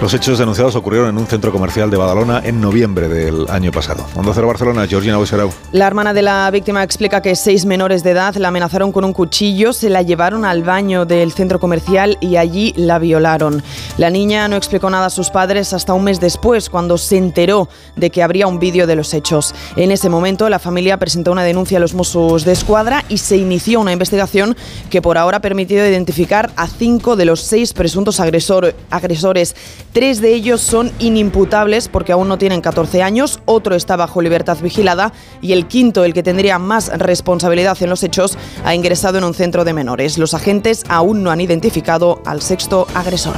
Los 0.00 0.14
hechos 0.14 0.38
denunciados 0.38 0.74
ocurrieron 0.76 1.10
en 1.10 1.18
un 1.18 1.26
centro 1.26 1.52
comercial 1.52 1.90
de 1.90 1.96
Badalona 1.96 2.40
en 2.44 2.60
noviembre 2.60 3.08
del 3.08 3.48
año 3.48 3.72
pasado. 3.72 4.06
Onda 4.14 4.32
Cero 4.34 4.46
Barcelona, 4.46 4.86
Georgina 4.86 5.16
Boserau. 5.16 5.50
La 5.72 5.86
hermana 5.86 6.14
de 6.14 6.22
la 6.22 6.50
víctima 6.50 6.82
explica 6.82 7.22
que 7.22 7.36
seis 7.36 7.64
menores 7.64 8.02
de 8.02 8.10
edad 8.10 8.34
la 8.36 8.48
amenazaron 8.48 8.92
con 8.92 9.04
un 9.04 9.12
cuchillo, 9.12 9.72
se 9.72 9.90
la 9.90 10.02
llevaron 10.02 10.44
al 10.44 10.62
baño 10.62 11.04
del 11.04 11.32
centro 11.32 11.60
comercial 11.60 12.16
y 12.20 12.36
allí 12.36 12.72
la 12.76 12.98
violaron. 12.98 13.62
La 13.96 14.10
niña 14.10 14.48
no 14.48 14.56
explicó 14.56 14.90
nada 14.90 15.06
a 15.06 15.10
sus 15.10 15.30
padres 15.30 15.72
hasta 15.72 15.92
un 15.92 16.04
mes 16.04 16.20
después, 16.20 16.70
cuando 16.70 16.98
se 16.98 17.16
enteró 17.16 17.68
de 17.98 18.10
que 18.10 18.22
habría 18.22 18.46
un 18.46 18.58
vídeo 18.58 18.86
de 18.86 18.96
los 18.96 19.14
hechos. 19.14 19.54
En 19.76 19.90
ese 19.90 20.08
momento, 20.08 20.48
la 20.48 20.58
familia 20.58 20.98
presentó 20.98 21.32
una 21.32 21.44
denuncia 21.44 21.78
a 21.78 21.80
los 21.80 21.94
Mossos 21.94 22.44
de 22.44 22.52
Escuadra 22.52 23.04
y 23.08 23.18
se 23.18 23.36
inició 23.36 23.80
una 23.80 23.92
investigación 23.92 24.56
que 24.90 25.02
por 25.02 25.18
ahora 25.18 25.38
ha 25.38 25.40
permitido 25.40 25.86
identificar 25.86 26.50
a 26.56 26.66
cinco 26.66 27.16
de 27.16 27.24
los 27.24 27.40
seis 27.40 27.72
presuntos 27.72 28.20
agresor, 28.20 28.74
agresores. 28.90 29.54
Tres 29.92 30.20
de 30.20 30.34
ellos 30.34 30.60
son 30.60 30.92
inimputables 30.98 31.88
porque 31.88 32.12
aún 32.12 32.28
no 32.28 32.38
tienen 32.38 32.60
14 32.60 33.02
años, 33.02 33.40
otro 33.44 33.74
está 33.74 33.96
bajo 33.96 34.22
libertad 34.22 34.58
vigilada 34.62 35.12
y 35.40 35.52
el 35.52 35.66
quinto, 35.66 36.04
el 36.04 36.14
que 36.14 36.22
tendría 36.22 36.58
más 36.58 36.88
responsabilidad 36.98 37.76
en 37.82 37.90
los 37.90 38.02
hechos, 38.02 38.38
ha 38.64 38.74
ingresado 38.74 39.18
en 39.18 39.24
un 39.24 39.34
centro 39.34 39.64
de 39.64 39.72
menores. 39.72 40.18
Los 40.18 40.34
agentes 40.34 40.84
aún 40.88 41.22
no 41.22 41.30
han 41.30 41.40
identificado 41.40 42.20
al 42.24 42.42
sexto 42.42 42.86
agresor. 42.94 43.36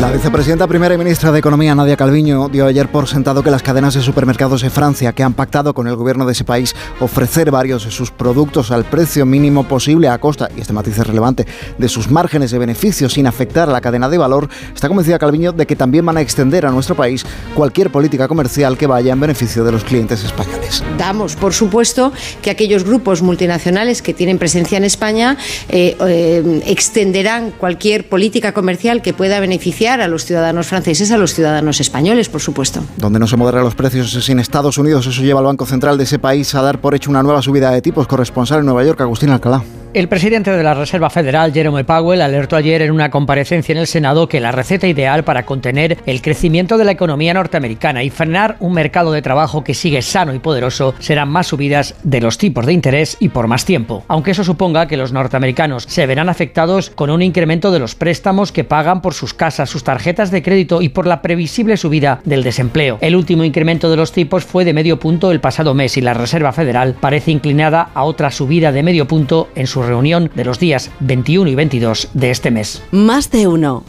La 0.00 0.12
vicepresidenta 0.12 0.66
primera 0.66 0.94
y 0.94 0.98
ministra 0.98 1.32
de 1.32 1.38
Economía, 1.38 1.74
Nadia 1.74 1.96
Calviño, 1.96 2.50
dio 2.50 2.66
ayer 2.66 2.86
por 2.88 3.08
sentado 3.08 3.42
que 3.42 3.50
las 3.50 3.62
cadenas 3.62 3.94
de 3.94 4.02
supermercados 4.02 4.60
de 4.60 4.68
Francia, 4.68 5.12
que 5.14 5.22
han 5.22 5.32
pactado 5.32 5.72
con 5.72 5.88
el 5.88 5.96
gobierno 5.96 6.26
de 6.26 6.32
ese 6.32 6.44
país 6.44 6.76
ofrecer 7.00 7.50
varios 7.50 7.86
de 7.86 7.90
sus 7.90 8.10
productos 8.10 8.70
al 8.70 8.84
precio 8.84 9.24
mínimo 9.24 9.64
posible 9.64 10.08
a 10.08 10.18
costa, 10.18 10.50
y 10.54 10.60
este 10.60 10.74
matiz 10.74 10.98
es 10.98 11.06
relevante, 11.06 11.46
de 11.78 11.88
sus 11.88 12.10
márgenes 12.10 12.50
de 12.50 12.58
beneficio 12.58 13.08
sin 13.08 13.26
afectar 13.26 13.70
a 13.70 13.72
la 13.72 13.80
cadena 13.80 14.10
de 14.10 14.18
valor, 14.18 14.50
está 14.74 14.88
convencida 14.88 15.18
Calviño 15.18 15.52
de 15.52 15.66
que 15.66 15.76
también 15.76 16.04
van 16.04 16.18
a 16.18 16.20
extender 16.20 16.66
a 16.66 16.70
nuestro 16.70 16.94
país 16.94 17.24
cualquier 17.54 17.90
política 17.90 18.28
comercial 18.28 18.76
que 18.76 18.86
vaya 18.86 19.14
en 19.14 19.20
beneficio 19.20 19.64
de 19.64 19.72
los 19.72 19.82
clientes 19.82 20.22
españoles. 20.22 20.84
Damos 20.98 21.36
por 21.36 21.54
supuesto 21.54 22.12
que 22.42 22.50
aquellos 22.50 22.84
grupos 22.84 23.22
multinacionales 23.22 24.02
que 24.02 24.12
tienen 24.12 24.38
presencia 24.38 24.76
en 24.76 24.84
España 24.84 25.38
eh, 25.70 25.96
eh, 26.06 26.62
extenderán 26.66 27.52
cualquier 27.52 28.08
política 28.08 28.52
comercial 28.52 29.00
que 29.00 29.14
pueda 29.14 29.35
beneficiar 29.40 30.00
a 30.00 30.08
los 30.08 30.24
ciudadanos 30.24 30.66
franceses, 30.66 31.10
a 31.10 31.18
los 31.18 31.34
ciudadanos 31.34 31.80
españoles, 31.80 32.28
por 32.28 32.40
supuesto. 32.40 32.82
Donde 32.96 33.18
no 33.18 33.26
se 33.26 33.36
moderan 33.36 33.64
los 33.64 33.74
precios 33.74 34.14
es 34.14 34.28
en 34.28 34.40
Estados 34.40 34.78
Unidos. 34.78 35.06
Eso 35.06 35.22
lleva 35.22 35.40
al 35.40 35.46
Banco 35.46 35.66
Central 35.66 35.98
de 35.98 36.04
ese 36.04 36.18
país 36.18 36.54
a 36.54 36.62
dar 36.62 36.80
por 36.80 36.94
hecho 36.94 37.10
una 37.10 37.22
nueva 37.22 37.42
subida 37.42 37.70
de 37.70 37.82
tipos. 37.82 38.06
Corresponsal 38.06 38.60
en 38.60 38.66
Nueva 38.66 38.84
York, 38.84 39.00
Agustín 39.00 39.30
Alcalá. 39.30 39.62
El 39.96 40.08
presidente 40.08 40.50
de 40.50 40.62
la 40.62 40.74
Reserva 40.74 41.08
Federal, 41.08 41.54
Jerome 41.54 41.84
Powell, 41.84 42.20
alertó 42.20 42.56
ayer 42.56 42.82
en 42.82 42.90
una 42.90 43.10
comparecencia 43.10 43.72
en 43.72 43.78
el 43.78 43.86
Senado 43.86 44.28
que 44.28 44.40
la 44.40 44.52
receta 44.52 44.86
ideal 44.86 45.24
para 45.24 45.46
contener 45.46 45.96
el 46.04 46.20
crecimiento 46.20 46.76
de 46.76 46.84
la 46.84 46.92
economía 46.92 47.32
norteamericana 47.32 48.02
y 48.02 48.10
frenar 48.10 48.56
un 48.60 48.74
mercado 48.74 49.10
de 49.10 49.22
trabajo 49.22 49.64
que 49.64 49.72
sigue 49.72 50.02
sano 50.02 50.34
y 50.34 50.38
poderoso 50.38 50.94
serán 50.98 51.30
más 51.30 51.46
subidas 51.46 51.94
de 52.02 52.20
los 52.20 52.36
tipos 52.36 52.66
de 52.66 52.74
interés 52.74 53.16
y 53.20 53.30
por 53.30 53.46
más 53.46 53.64
tiempo. 53.64 54.04
Aunque 54.08 54.32
eso 54.32 54.44
suponga 54.44 54.86
que 54.86 54.98
los 54.98 55.12
norteamericanos 55.12 55.84
se 55.84 56.04
verán 56.04 56.28
afectados 56.28 56.90
con 56.90 57.08
un 57.08 57.22
incremento 57.22 57.70
de 57.70 57.78
los 57.78 57.94
préstamos 57.94 58.52
que 58.52 58.64
pagan 58.64 59.00
por 59.00 59.14
sus 59.14 59.25
casas, 59.34 59.70
sus 59.70 59.84
tarjetas 59.84 60.30
de 60.30 60.42
crédito 60.42 60.82
y 60.82 60.88
por 60.88 61.06
la 61.06 61.22
previsible 61.22 61.76
subida 61.76 62.20
del 62.24 62.42
desempleo. 62.42 62.98
El 63.00 63.16
último 63.16 63.44
incremento 63.44 63.90
de 63.90 63.96
los 63.96 64.12
tipos 64.12 64.44
fue 64.44 64.64
de 64.64 64.72
medio 64.72 64.98
punto 64.98 65.30
el 65.30 65.40
pasado 65.40 65.74
mes 65.74 65.96
y 65.96 66.00
la 66.00 66.14
Reserva 66.14 66.52
Federal 66.52 66.96
parece 67.00 67.30
inclinada 67.30 67.90
a 67.94 68.04
otra 68.04 68.30
subida 68.30 68.72
de 68.72 68.82
medio 68.82 69.06
punto 69.06 69.48
en 69.54 69.66
su 69.66 69.82
reunión 69.82 70.30
de 70.34 70.44
los 70.44 70.58
días 70.58 70.90
21 71.00 71.50
y 71.50 71.54
22 71.54 72.08
de 72.14 72.30
este 72.30 72.50
mes. 72.50 72.82
Más 72.90 73.30
de 73.30 73.46
uno 73.46 73.84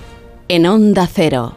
en 0.47 0.65
Onda 0.65 1.07
Cero. 1.11 1.55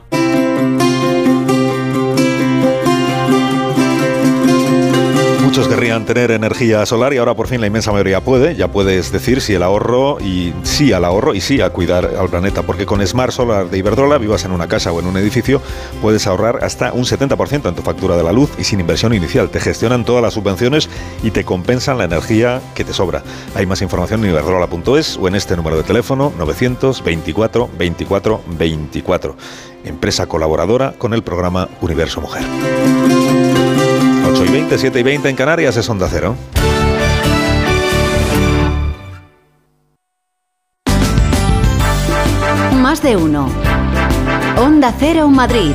Querrían 5.81 6.05
tener 6.05 6.31
energía 6.31 6.84
solar 6.84 7.15
y 7.15 7.17
ahora 7.17 7.33
por 7.33 7.49
fin 7.49 7.59
la 7.59 7.67
inmensa 7.67 7.91
mayoría 7.91 8.20
puede. 8.20 8.55
Ya 8.55 8.68
puedes 8.68 9.12
decir 9.12 9.41
sí 9.41 9.55
al 9.55 9.62
ahorro 9.62 10.20
y 10.20 10.52
sí 10.62 10.92
al 10.92 11.07
ahorro 11.07 11.34
y 11.34 11.41
sí 11.41 11.62
a 11.62 11.70
cuidar 11.70 12.05
al 12.05 12.28
planeta, 12.28 12.60
porque 12.60 12.84
con 12.84 13.07
Smart 13.07 13.33
Solar 13.33 13.70
de 13.70 13.78
Iberdrola, 13.78 14.18
vivas 14.18 14.44
en 14.44 14.52
una 14.52 14.68
casa 14.68 14.92
o 14.92 15.00
en 15.00 15.07
un 15.07 15.17
edificio, 15.17 15.62
puedes 16.02 16.26
ahorrar 16.26 16.62
hasta 16.62 16.92
un 16.92 17.05
70% 17.05 17.67
en 17.67 17.75
tu 17.75 17.81
factura 17.81 18.18
de 18.18 18.23
la 18.23 18.31
luz 18.31 18.50
y 18.59 18.65
sin 18.65 18.78
inversión 18.78 19.15
inicial. 19.15 19.49
Te 19.49 19.59
gestionan 19.59 20.05
todas 20.05 20.23
las 20.23 20.34
subvenciones 20.34 20.91
y 21.23 21.31
te 21.31 21.44
compensan 21.44 21.97
la 21.97 22.05
energía 22.05 22.60
que 22.75 22.84
te 22.84 22.92
sobra. 22.92 23.23
Hay 23.55 23.65
más 23.65 23.81
información 23.81 24.23
en 24.23 24.33
iberdrola.es 24.33 25.17
o 25.17 25.28
en 25.28 25.34
este 25.34 25.57
número 25.57 25.78
de 25.78 25.83
teléfono 25.84 26.31
924 26.36 27.70
24 27.78 28.42
24. 28.59 29.36
Empresa 29.84 30.26
colaboradora 30.26 30.92
con 30.99 31.15
el 31.15 31.23
programa 31.23 31.70
Universo 31.81 32.20
Mujer. 32.20 32.42
8 34.41 34.49
y 34.49 34.52
20, 34.52 34.78
7 34.78 35.01
y 35.01 35.02
20 35.02 35.28
en 35.28 35.36
Canarias 35.36 35.77
es 35.77 35.86
Onda 35.91 36.09
Cero. 36.10 36.35
Más 42.81 43.02
de 43.02 43.17
uno. 43.17 43.51
Onda 44.57 44.94
Cero 44.99 45.28
Madrid. 45.28 45.73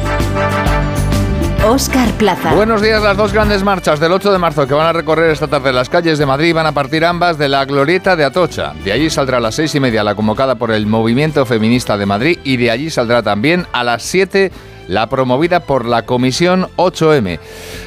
Oscar 1.68 2.10
Plaza. 2.14 2.56
Buenos 2.56 2.82
días, 2.82 3.04
las 3.04 3.16
dos 3.16 3.34
grandes 3.34 3.64
marchas 3.64 4.00
del 4.00 4.12
8 4.12 4.32
de 4.32 4.40
marzo 4.40 4.66
que 4.66 4.74
van 4.74 4.88
a 4.88 4.94
recorrer 4.94 5.30
esta 5.30 5.48
tarde 5.48 5.72
las 5.72 5.90
calles 5.90 6.18
de 6.18 6.26
Madrid 6.26 6.54
van 6.54 6.66
a 6.66 6.72
partir 6.72 7.06
ambas 7.06 7.38
de 7.38 7.50
la 7.50 7.66
glorieta 7.66 8.16
de 8.16 8.26
Atocha. 8.26 8.74
De 8.84 8.92
allí 8.92 9.12
saldrá 9.12 9.38
a 9.38 9.42
las 9.42 9.54
seis 9.54 9.76
y 9.76 9.80
media 9.80 10.04
la 10.04 10.16
convocada 10.16 10.56
por 10.56 10.72
el 10.72 10.88
Movimiento 10.88 11.46
Feminista 11.46 11.98
de 11.98 12.08
Madrid 12.08 12.40
y 12.44 12.58
de 12.58 12.72
allí 12.72 12.90
saldrá 12.90 13.22
también 13.22 13.68
a 13.74 13.84
las 13.84 14.02
7 14.02 14.52
la 14.88 15.10
promovida 15.10 15.62
por 15.62 15.86
la 15.86 16.06
Comisión 16.06 16.68
8M. 16.78 17.40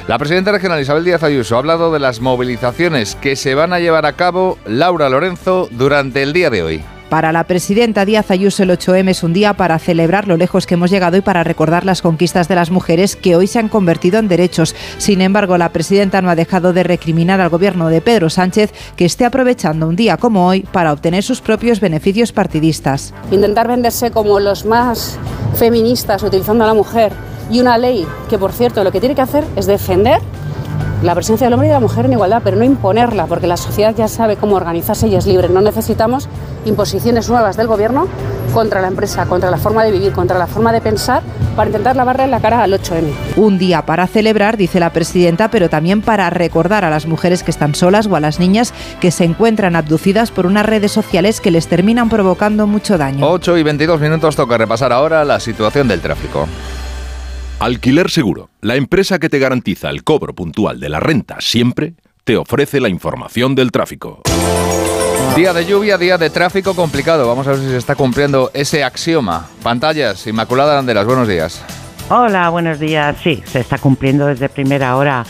La 0.07 0.17
presidenta 0.17 0.51
regional 0.51 0.81
Isabel 0.81 1.05
Díaz 1.05 1.23
Ayuso 1.23 1.55
ha 1.55 1.59
hablado 1.59 1.91
de 1.91 1.99
las 1.99 2.19
movilizaciones 2.19 3.15
que 3.15 3.35
se 3.35 3.55
van 3.55 3.73
a 3.73 3.79
llevar 3.79 4.05
a 4.05 4.13
cabo 4.13 4.57
Laura 4.65 5.09
Lorenzo 5.09 5.67
durante 5.71 6.23
el 6.23 6.33
día 6.33 6.49
de 6.49 6.63
hoy. 6.63 6.83
Para 7.09 7.31
la 7.31 7.45
presidenta 7.45 8.05
Díaz 8.05 8.29
Ayuso 8.29 8.61
el 8.61 8.69
8M 8.69 9.09
es 9.09 9.23
un 9.23 9.33
día 9.33 9.55
para 9.55 9.79
celebrar 9.79 10.27
lo 10.27 10.37
lejos 10.37 10.67
que 10.67 10.75
hemos 10.75 10.91
llegado 10.91 11.17
y 11.17 11.21
para 11.21 11.43
recordar 11.43 11.83
las 11.83 12.03
conquistas 12.03 12.47
de 12.47 12.53
las 12.53 12.69
mujeres 12.69 13.15
que 13.15 13.35
hoy 13.35 13.47
se 13.47 13.57
han 13.57 13.67
convertido 13.67 14.19
en 14.19 14.27
derechos. 14.27 14.75
Sin 14.99 15.21
embargo, 15.21 15.57
la 15.57 15.69
presidenta 15.69 16.21
no 16.21 16.29
ha 16.29 16.35
dejado 16.35 16.71
de 16.71 16.83
recriminar 16.83 17.41
al 17.41 17.49
gobierno 17.49 17.89
de 17.89 18.01
Pedro 18.01 18.29
Sánchez 18.29 18.71
que 18.95 19.05
esté 19.05 19.25
aprovechando 19.25 19.87
un 19.87 19.95
día 19.95 20.17
como 20.17 20.45
hoy 20.45 20.61
para 20.61 20.93
obtener 20.93 21.23
sus 21.23 21.41
propios 21.41 21.79
beneficios 21.79 22.31
partidistas. 22.31 23.11
Intentar 23.31 23.67
venderse 23.67 24.11
como 24.11 24.39
los 24.39 24.65
más 24.65 25.17
feministas 25.55 26.21
utilizando 26.21 26.63
a 26.63 26.67
la 26.67 26.75
mujer 26.75 27.11
y 27.49 27.59
una 27.59 27.79
ley 27.79 28.05
que, 28.29 28.37
por 28.37 28.51
cierto, 28.51 28.83
lo 28.83 28.91
que 28.91 28.99
tiene 28.99 29.15
que 29.15 29.21
hacer 29.21 29.45
es 29.55 29.65
defender 29.65 30.21
la 31.01 31.15
presencia 31.15 31.45
del 31.45 31.53
hombre 31.53 31.67
y 31.67 31.69
de 31.69 31.75
la 31.75 31.79
mujer 31.79 32.05
en 32.05 32.13
igualdad, 32.13 32.41
pero 32.43 32.57
no 32.57 32.63
imponerla, 32.63 33.25
porque 33.25 33.47
la 33.47 33.57
sociedad 33.57 33.95
ya 33.95 34.07
sabe 34.07 34.35
cómo 34.35 34.55
organizarse 34.55 35.07
y 35.07 35.15
es 35.15 35.25
libre. 35.25 35.49
No 35.49 35.61
necesitamos 35.61 36.27
imposiciones 36.65 37.29
nuevas 37.29 37.55
del 37.55 37.67
gobierno 37.67 38.07
contra 38.53 38.81
la 38.81 38.87
empresa, 38.87 39.25
contra 39.25 39.49
la 39.49 39.57
forma 39.57 39.83
de 39.83 39.91
vivir, 39.91 40.11
contra 40.11 40.37
la 40.37 40.47
forma 40.47 40.73
de 40.73 40.81
pensar, 40.81 41.21
para 41.55 41.69
intentar 41.69 41.95
lavarle 41.95 42.27
la 42.27 42.39
cara 42.39 42.63
al 42.63 42.73
8M. 42.73 43.11
Un 43.37 43.57
día 43.57 43.85
para 43.85 44.07
celebrar, 44.07 44.57
dice 44.57 44.79
la 44.79 44.91
presidenta, 44.91 45.49
pero 45.49 45.69
también 45.69 46.01
para 46.01 46.29
recordar 46.29 46.83
a 46.83 46.89
las 46.89 47.05
mujeres 47.05 47.43
que 47.43 47.51
están 47.51 47.75
solas 47.75 48.07
o 48.07 48.15
a 48.15 48.19
las 48.19 48.39
niñas 48.39 48.73
que 48.99 49.11
se 49.11 49.23
encuentran 49.23 49.75
abducidas 49.75 50.31
por 50.31 50.45
unas 50.45 50.65
redes 50.65 50.91
sociales 50.91 51.39
que 51.41 51.51
les 51.51 51.67
terminan 51.67 52.09
provocando 52.09 52.67
mucho 52.67 52.97
daño. 52.97 53.25
8 53.25 53.57
y 53.57 53.63
22 53.63 54.01
minutos 54.01 54.35
toca 54.35 54.57
repasar 54.57 54.91
ahora 54.91 55.23
la 55.23 55.39
situación 55.39 55.87
del 55.87 56.01
tráfico. 56.01 56.47
Alquiler 57.59 58.09
Seguro, 58.09 58.49
la 58.61 58.77
empresa 58.77 59.19
que 59.19 59.27
te 59.27 59.37
garantiza 59.37 59.89
el 59.89 60.05
cobro 60.05 60.33
puntual 60.33 60.79
de 60.79 60.87
la 60.87 61.01
renta 61.01 61.35
siempre, 61.41 61.93
te 62.23 62.37
ofrece 62.37 62.79
la 62.79 62.87
información 62.87 63.53
del 63.53 63.71
tráfico. 63.71 64.21
Día 65.35 65.51
de 65.51 65.65
lluvia, 65.65 65.97
día 65.97 66.17
de 66.17 66.29
tráfico 66.29 66.73
complicado. 66.73 67.27
Vamos 67.27 67.47
a 67.47 67.51
ver 67.51 67.59
si 67.59 67.65
se 67.65 67.75
está 67.75 67.95
cumpliendo 67.95 68.49
ese 68.53 68.85
axioma. 68.85 69.45
Pantallas, 69.61 70.25
Inmaculada 70.25 70.75
Landeras, 70.75 71.05
buenos 71.05 71.27
días. 71.27 71.61
Hola, 72.07 72.49
buenos 72.49 72.79
días. 72.79 73.17
Sí, 73.21 73.43
se 73.45 73.59
está 73.59 73.77
cumpliendo 73.77 74.25
desde 74.27 74.47
primera 74.47 74.95
hora. 74.95 75.25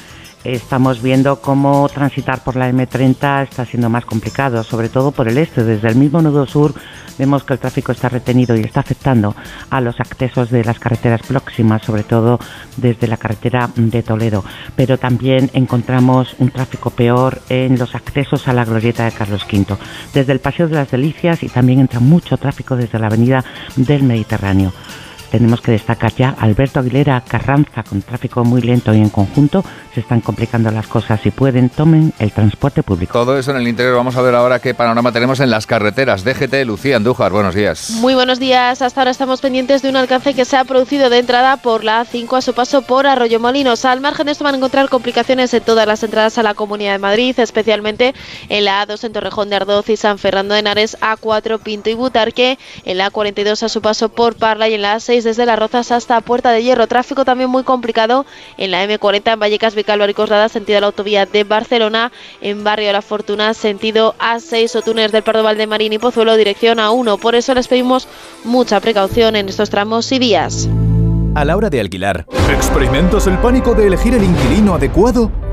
Estamos 0.45 1.01
viendo 1.01 1.41
cómo 1.41 1.89
transitar 1.89 2.41
por 2.43 2.55
la 2.55 2.71
M30 2.71 3.43
está 3.43 3.65
siendo 3.65 3.89
más 3.89 4.05
complicado, 4.05 4.63
sobre 4.63 4.87
todo 4.87 5.11
por 5.11 5.27
el 5.27 5.37
este. 5.37 5.65
Desde 5.65 5.89
el 5.89 5.97
mismo 5.97 6.21
nudo 6.21 6.45
sur 6.47 6.73
vemos 7.17 7.43
que 7.43 7.53
el 7.53 7.59
tráfico 7.59 7.91
está 7.91 8.07
retenido 8.07 8.55
y 8.55 8.61
está 8.61 8.79
afectando 8.79 9.35
a 9.69 9.81
los 9.81 9.99
accesos 9.99 10.49
de 10.49 10.63
las 10.63 10.79
carreteras 10.79 11.23
próximas, 11.23 11.81
sobre 11.81 12.03
todo 12.03 12.39
desde 12.77 13.07
la 13.07 13.17
carretera 13.17 13.69
de 13.75 14.01
Toledo. 14.01 14.45
Pero 14.77 14.97
también 14.97 15.49
encontramos 15.53 16.33
un 16.39 16.51
tráfico 16.51 16.89
peor 16.91 17.41
en 17.49 17.77
los 17.77 17.93
accesos 17.93 18.47
a 18.47 18.53
la 18.53 18.63
glorieta 18.63 19.03
de 19.03 19.11
Carlos 19.11 19.45
V, 19.51 19.77
desde 20.13 20.31
el 20.31 20.39
Paseo 20.39 20.69
de 20.69 20.75
las 20.75 20.91
Delicias 20.91 21.43
y 21.43 21.49
también 21.49 21.81
entra 21.81 21.99
mucho 21.99 22.37
tráfico 22.37 22.77
desde 22.77 22.97
la 22.97 23.07
avenida 23.07 23.43
del 23.75 24.03
Mediterráneo 24.03 24.71
tenemos 25.29 25.61
que 25.61 25.71
destacar 25.71 26.13
ya 26.15 26.35
Alberto 26.39 26.79
Aguilera 26.79 27.23
Carranza 27.27 27.83
con 27.83 28.01
tráfico 28.01 28.43
muy 28.43 28.61
lento 28.61 28.93
y 28.93 28.97
en 28.97 29.09
conjunto 29.09 29.63
se 29.93 30.01
están 30.01 30.21
complicando 30.21 30.71
las 30.71 30.87
cosas. 30.87 31.19
Si 31.21 31.31
pueden, 31.31 31.69
tomen 31.69 32.13
el 32.19 32.31
transporte 32.31 32.83
público. 32.83 33.13
Todo 33.13 33.37
eso 33.37 33.51
en 33.51 33.57
el 33.57 33.67
interior. 33.67 33.95
Vamos 33.95 34.15
a 34.15 34.21
ver 34.21 34.35
ahora 34.35 34.59
qué 34.59 34.73
panorama 34.73 35.11
tenemos 35.11 35.39
en 35.39 35.49
las 35.49 35.65
carreteras. 35.65 36.23
DGT, 36.23 36.65
Lucía 36.65 36.97
Andújar, 36.97 37.31
buenos 37.31 37.55
días. 37.55 37.91
Muy 37.91 38.13
buenos 38.13 38.39
días. 38.39 38.81
Hasta 38.81 39.01
ahora 39.01 39.11
estamos 39.11 39.41
pendientes 39.41 39.81
de 39.81 39.89
un 39.89 39.95
alcance 39.95 40.33
que 40.33 40.45
se 40.45 40.57
ha 40.57 40.63
producido 40.63 41.09
de 41.09 41.19
entrada 41.19 41.57
por 41.57 41.83
la 41.83 42.05
A5 42.05 42.37
a 42.37 42.41
su 42.41 42.53
paso 42.53 42.81
por 42.81 43.07
Arroyo 43.07 43.39
Molinos. 43.39 43.85
Al 43.85 44.01
margen 44.01 44.25
de 44.25 44.33
esto 44.33 44.43
van 44.43 44.55
a 44.55 44.57
encontrar 44.57 44.89
complicaciones 44.89 45.53
en 45.53 45.63
todas 45.63 45.87
las 45.87 46.03
entradas 46.03 46.37
a 46.37 46.43
la 46.43 46.53
Comunidad 46.53 46.93
de 46.93 46.99
Madrid, 46.99 47.39
especialmente 47.39 48.13
en 48.49 48.65
la 48.65 48.85
A2 48.85 49.03
en 49.03 49.13
Torrejón 49.13 49.49
de 49.49 49.57
Ardoz 49.57 49.89
y 49.89 49.97
San 49.97 50.17
Fernando 50.17 50.53
de 50.53 50.61
Henares, 50.61 50.97
A4 50.99 51.59
Pinto 51.59 51.89
y 51.89 51.93
Butarque, 51.93 52.57
en 52.85 52.97
la 52.97 53.11
A42 53.11 53.63
a 53.63 53.69
su 53.69 53.81
paso 53.81 54.09
por 54.09 54.35
Parla 54.35 54.69
y 54.69 54.73
en 54.73 54.81
la 54.81 54.95
A6 54.95 55.18
desde 55.23 55.45
Las 55.45 55.59
Rozas 55.59 55.91
hasta 55.91 56.21
Puerta 56.21 56.51
de 56.51 56.63
Hierro. 56.63 56.87
Tráfico 56.87 57.25
también 57.25 57.49
muy 57.49 57.63
complicado 57.63 58.25
en 58.57 58.71
la 58.71 58.85
M40 58.85 59.33
en 59.33 59.39
Vallecas, 59.39 59.75
Vicálvaro 59.75 60.11
y 60.11 60.49
sentido 60.49 60.79
la 60.79 60.87
autovía 60.87 61.25
de 61.25 61.43
Barcelona, 61.43 62.11
en 62.41 62.63
Barrio 62.63 62.91
La 62.91 63.01
Fortuna, 63.01 63.53
sentido 63.53 64.15
A6 64.19 64.75
o 64.75 64.81
túneles 64.81 65.11
del 65.11 65.23
Pardo 65.23 65.43
Valdemarín 65.43 65.93
y 65.93 65.99
Pozuelo, 65.99 66.35
dirección 66.35 66.77
A1. 66.77 67.19
Por 67.19 67.35
eso 67.35 67.53
les 67.53 67.67
pedimos 67.67 68.07
mucha 68.43 68.79
precaución 68.79 69.35
en 69.35 69.49
estos 69.49 69.69
tramos 69.69 70.11
y 70.11 70.19
vías. 70.19 70.69
A 71.35 71.45
la 71.45 71.55
hora 71.55 71.69
de 71.69 71.79
alquilar, 71.79 72.25
¿experimentas 72.51 73.27
el 73.27 73.37
pánico 73.37 73.73
de 73.73 73.87
elegir 73.87 74.13
el 74.13 74.23
inquilino 74.23 74.75
adecuado? 74.75 75.31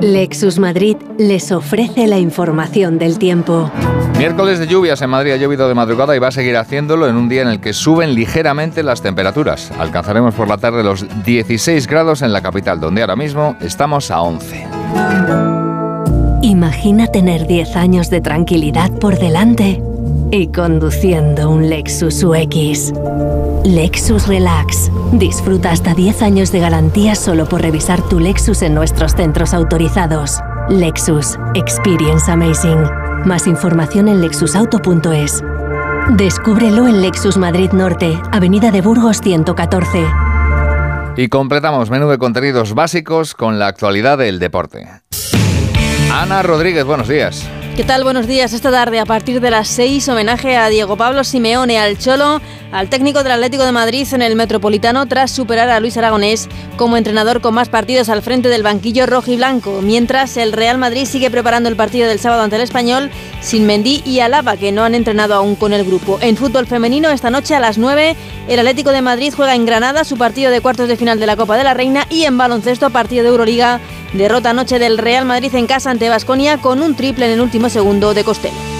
Lexus 0.00 0.58
Madrid 0.58 0.96
les 1.18 1.52
ofrece 1.52 2.06
la 2.06 2.18
información 2.18 2.98
del 2.98 3.18
tiempo. 3.18 3.70
Miércoles 4.18 4.58
de 4.58 4.66
lluvias 4.66 5.00
en 5.02 5.10
Madrid 5.10 5.32
ha 5.32 5.36
llovido 5.36 5.68
de 5.68 5.74
madrugada 5.74 6.14
y 6.16 6.18
va 6.18 6.28
a 6.28 6.32
seguir 6.32 6.56
haciéndolo 6.56 7.08
en 7.08 7.16
un 7.16 7.28
día 7.28 7.42
en 7.42 7.48
el 7.48 7.60
que 7.60 7.72
suben 7.72 8.14
ligeramente 8.14 8.82
las 8.82 9.02
temperaturas. 9.02 9.70
Alcanzaremos 9.78 10.34
por 10.34 10.48
la 10.48 10.58
tarde 10.58 10.82
los 10.82 11.06
16 11.24 11.86
grados 11.86 12.22
en 12.22 12.32
la 12.32 12.42
capital, 12.42 12.80
donde 12.80 13.02
ahora 13.02 13.16
mismo 13.16 13.56
estamos 13.60 14.10
a 14.10 14.20
11. 14.20 14.66
Imagina 16.42 17.06
tener 17.08 17.46
10 17.46 17.76
años 17.76 18.10
de 18.10 18.20
tranquilidad 18.20 18.90
por 18.92 19.18
delante 19.18 19.82
y 20.30 20.48
conduciendo 20.48 21.50
un 21.50 21.68
Lexus 21.68 22.22
UX. 22.22 22.92
Lexus 23.64 24.26
Relax. 24.26 24.90
Disfruta 25.12 25.70
hasta 25.70 25.94
10 25.94 26.22
años 26.22 26.52
de 26.52 26.60
garantía 26.60 27.14
solo 27.14 27.46
por 27.46 27.62
revisar 27.62 28.02
tu 28.02 28.20
Lexus 28.20 28.62
en 28.62 28.74
nuestros 28.74 29.14
centros 29.14 29.54
autorizados. 29.54 30.40
Lexus. 30.68 31.36
Experience 31.54 32.30
Amazing. 32.30 32.82
Más 33.24 33.46
información 33.46 34.08
en 34.08 34.20
lexusauto.es. 34.20 35.42
Descúbrelo 36.16 36.86
en 36.86 37.02
Lexus 37.02 37.36
Madrid 37.36 37.70
Norte, 37.72 38.18
Avenida 38.32 38.70
de 38.70 38.80
Burgos 38.80 39.20
114. 39.20 40.06
Y 41.16 41.28
completamos 41.28 41.90
menú 41.90 42.08
de 42.08 42.18
contenidos 42.18 42.74
básicos 42.74 43.34
con 43.34 43.58
la 43.58 43.68
actualidad 43.68 44.18
del 44.18 44.38
deporte. 44.38 44.86
Ana 46.12 46.42
Rodríguez, 46.42 46.84
buenos 46.84 47.08
días. 47.08 47.48
¿Qué 47.76 47.84
tal? 47.84 48.04
Buenos 48.04 48.26
días. 48.26 48.54
Esta 48.54 48.70
tarde, 48.70 49.00
a 49.00 49.04
partir 49.04 49.42
de 49.42 49.50
las 49.50 49.68
6, 49.68 50.08
homenaje 50.08 50.56
a 50.56 50.70
Diego 50.70 50.96
Pablo 50.96 51.24
Simeone, 51.24 51.78
al 51.78 51.98
Cholo, 51.98 52.40
al 52.72 52.88
técnico 52.88 53.22
del 53.22 53.32
Atlético 53.32 53.66
de 53.66 53.72
Madrid 53.72 54.08
en 54.12 54.22
el 54.22 54.34
Metropolitano, 54.34 55.04
tras 55.04 55.30
superar 55.30 55.68
a 55.68 55.78
Luis 55.78 55.98
Aragonés 55.98 56.48
como 56.78 56.96
entrenador 56.96 57.42
con 57.42 57.52
más 57.52 57.68
partidos 57.68 58.08
al 58.08 58.22
frente 58.22 58.48
del 58.48 58.62
banquillo 58.62 59.04
rojo 59.04 59.30
y 59.30 59.36
blanco. 59.36 59.82
Mientras, 59.82 60.38
el 60.38 60.54
Real 60.54 60.78
Madrid 60.78 61.04
sigue 61.04 61.30
preparando 61.30 61.68
el 61.68 61.76
partido 61.76 62.08
del 62.08 62.18
sábado 62.18 62.42
ante 62.42 62.56
el 62.56 62.62
Español 62.62 63.10
sin 63.42 63.66
Mendy 63.66 64.02
y 64.06 64.20
Alaba, 64.20 64.56
que 64.56 64.72
no 64.72 64.82
han 64.82 64.94
entrenado 64.94 65.34
aún 65.34 65.54
con 65.54 65.74
el 65.74 65.84
grupo. 65.84 66.18
En 66.22 66.38
fútbol 66.38 66.66
femenino, 66.66 67.10
esta 67.10 67.28
noche 67.28 67.54
a 67.54 67.60
las 67.60 67.76
9, 67.76 68.16
el 68.48 68.58
Atlético 68.58 68.90
de 68.90 69.02
Madrid 69.02 69.34
juega 69.36 69.54
en 69.54 69.66
Granada 69.66 70.04
su 70.04 70.16
partido 70.16 70.50
de 70.50 70.62
cuartos 70.62 70.88
de 70.88 70.96
final 70.96 71.20
de 71.20 71.26
la 71.26 71.36
Copa 71.36 71.58
de 71.58 71.64
la 71.64 71.74
Reina 71.74 72.06
y 72.08 72.24
en 72.24 72.38
baloncesto, 72.38 72.88
partido 72.88 73.22
de 73.22 73.28
Euroliga, 73.28 73.80
derrota 74.14 74.50
anoche 74.50 74.78
del 74.78 74.98
Real 74.98 75.26
Madrid 75.26 75.54
en 75.54 75.66
casa 75.66 75.90
ante 75.90 76.08
Basconia 76.08 76.58
con 76.58 76.80
un 76.80 76.94
triple 76.94 77.26
en 77.26 77.32
el 77.32 77.40
último 77.40 77.65
segundo 77.70 78.14
de 78.14 78.24
Costello. 78.24 78.76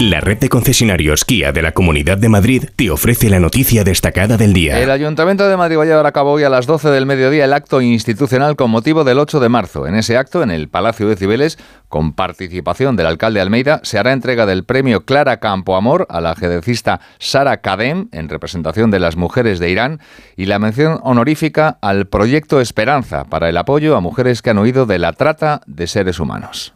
La 0.00 0.20
red 0.20 0.38
de 0.38 0.48
concesionarios 0.48 1.24
Kia 1.24 1.52
de 1.52 1.62
la 1.62 1.70
Comunidad 1.70 2.18
de 2.18 2.28
Madrid 2.28 2.64
te 2.74 2.90
ofrece 2.90 3.30
la 3.30 3.38
noticia 3.38 3.84
destacada 3.84 4.36
del 4.36 4.52
día. 4.52 4.80
El 4.80 4.90
Ayuntamiento 4.90 5.48
de 5.48 5.56
Madrid 5.56 5.78
va 5.78 5.84
a 5.84 5.86
llevar 5.86 6.06
a 6.06 6.12
cabo 6.12 6.32
hoy 6.32 6.42
a 6.42 6.48
las 6.48 6.66
12 6.66 6.90
del 6.90 7.06
mediodía 7.06 7.44
el 7.44 7.52
acto 7.52 7.80
institucional 7.80 8.56
con 8.56 8.72
motivo 8.72 9.04
del 9.04 9.20
8 9.20 9.38
de 9.38 9.48
marzo. 9.48 9.86
En 9.86 9.94
ese 9.94 10.16
acto, 10.16 10.42
en 10.42 10.50
el 10.50 10.68
Palacio 10.68 11.08
de 11.08 11.14
Cibeles, 11.14 11.58
con 11.88 12.12
participación 12.12 12.96
del 12.96 13.06
alcalde 13.06 13.40
Almeida, 13.40 13.80
se 13.84 13.96
hará 13.98 14.12
entrega 14.12 14.46
del 14.46 14.64
premio 14.64 15.04
Clara 15.04 15.38
Campoamor 15.38 16.06
a 16.10 16.20
la 16.20 16.32
ajedrecista 16.32 17.00
Sara 17.20 17.60
Kadem, 17.60 18.08
en 18.10 18.28
representación 18.28 18.90
de 18.90 18.98
las 18.98 19.16
mujeres 19.16 19.60
de 19.60 19.70
Irán, 19.70 20.00
y 20.36 20.46
la 20.46 20.58
mención 20.58 20.98
honorífica 21.04 21.78
al 21.80 22.08
Proyecto 22.08 22.60
Esperanza 22.60 23.24
para 23.24 23.48
el 23.48 23.56
apoyo 23.56 23.96
a 23.96 24.00
mujeres 24.00 24.42
que 24.42 24.50
han 24.50 24.58
huido 24.58 24.86
de 24.86 24.98
la 24.98 25.12
trata 25.12 25.60
de 25.66 25.86
seres 25.86 26.18
humanos. 26.18 26.74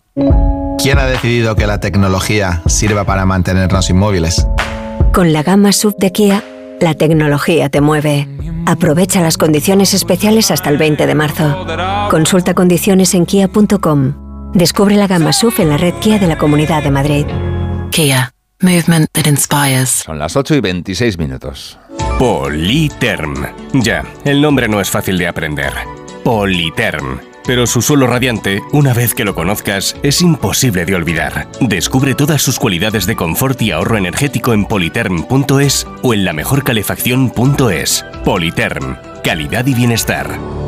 ¿Quién 0.78 0.98
ha 0.98 1.06
decidido 1.06 1.56
que 1.56 1.66
la 1.66 1.80
tecnología 1.80 2.62
sirva 2.66 3.04
para 3.04 3.26
mantenernos 3.26 3.90
inmóviles? 3.90 4.46
Con 5.12 5.32
la 5.32 5.42
gama 5.42 5.72
sub 5.72 5.96
de 5.96 6.12
Kia, 6.12 6.44
la 6.80 6.94
tecnología 6.94 7.68
te 7.68 7.80
mueve. 7.80 8.28
Aprovecha 8.66 9.20
las 9.20 9.36
condiciones 9.36 9.94
especiales 9.94 10.50
hasta 10.50 10.70
el 10.70 10.78
20 10.78 11.06
de 11.06 11.14
marzo. 11.14 11.66
Consulta 12.10 12.54
condiciones 12.54 13.14
en 13.14 13.26
kia.com. 13.26 14.52
Descubre 14.54 14.96
la 14.96 15.06
gama 15.06 15.32
sub 15.32 15.54
en 15.58 15.70
la 15.70 15.76
red 15.76 15.94
Kia 15.94 16.18
de 16.18 16.26
la 16.26 16.38
Comunidad 16.38 16.82
de 16.82 16.90
Madrid. 16.90 17.26
Kia. 17.90 18.32
Movement 18.60 19.08
that 19.12 19.26
inspires. 19.26 19.88
Son 19.88 20.18
las 20.18 20.34
8 20.36 20.56
y 20.56 20.60
26 20.60 21.16
minutos. 21.18 21.78
Politerm. 22.18 23.46
Ya, 23.72 24.04
el 24.24 24.42
nombre 24.42 24.68
no 24.68 24.80
es 24.80 24.90
fácil 24.90 25.16
de 25.16 25.28
aprender. 25.28 25.72
Politerm 26.24 27.20
pero 27.48 27.66
su 27.66 27.80
suelo 27.80 28.06
radiante, 28.06 28.60
una 28.72 28.92
vez 28.92 29.14
que 29.14 29.24
lo 29.24 29.34
conozcas, 29.34 29.96
es 30.02 30.20
imposible 30.20 30.84
de 30.84 30.94
olvidar. 30.94 31.48
Descubre 31.62 32.14
todas 32.14 32.42
sus 32.42 32.58
cualidades 32.58 33.06
de 33.06 33.16
confort 33.16 33.62
y 33.62 33.70
ahorro 33.70 33.96
energético 33.96 34.52
en 34.52 34.66
politerm.es 34.66 35.86
o 36.02 36.12
en 36.12 36.26
lamejorcalefacción.es. 36.26 38.04
Politerm, 38.22 38.98
calidad 39.24 39.64
y 39.66 39.72
bienestar. 39.72 40.67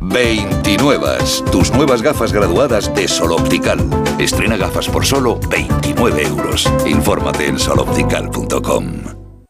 29. 0.00 1.18
Tus 1.52 1.70
nuevas 1.72 2.02
gafas 2.02 2.32
graduadas 2.32 2.94
de 2.94 3.06
Sol 3.06 3.32
Optical. 3.32 3.78
Estrena 4.18 4.56
gafas 4.56 4.88
por 4.88 5.04
solo 5.04 5.38
29 5.50 6.22
euros. 6.22 6.70
Infórmate 6.86 7.46
en 7.46 7.58
soloptical.com. 7.58 8.84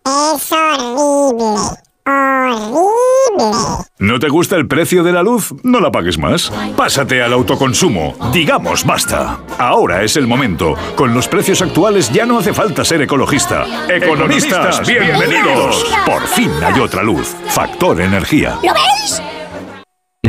Es 0.05 0.53
horrible. 0.53 1.61
Horrible. 2.07 3.85
¿No 3.99 4.19
te 4.19 4.29
gusta 4.29 4.57
el 4.57 4.67
precio 4.67 5.05
de 5.05 5.13
la 5.13 5.23
luz? 5.23 5.55
No 5.63 5.79
la 5.79 5.93
pagues 5.93 6.19
más. 6.19 6.51
Pásate 6.77 7.23
al 7.23 7.33
autoconsumo. 7.33 8.17
Digamos 8.33 8.85
basta. 8.85 9.39
Ahora 9.59 10.03
es 10.03 10.17
el 10.17 10.27
momento. 10.27 10.75
Con 10.97 11.15
los 11.15 11.29
precios 11.29 11.63
actuales 11.63 12.11
ya 12.13 12.27
no 12.27 12.39
hace 12.39 12.53
falta 12.53 12.85
ser 12.85 13.03
ecologista. 13.03 13.67
Economistas, 13.89 14.87
bienvenidos. 14.87 15.87
Por 16.05 16.27
fin 16.27 16.51
hay 16.63 16.81
otra 16.81 17.03
luz. 17.03 17.37
Factor 17.49 18.01
energía. 18.01 18.59
¿Lo 18.63 18.73
veis? 18.73 19.23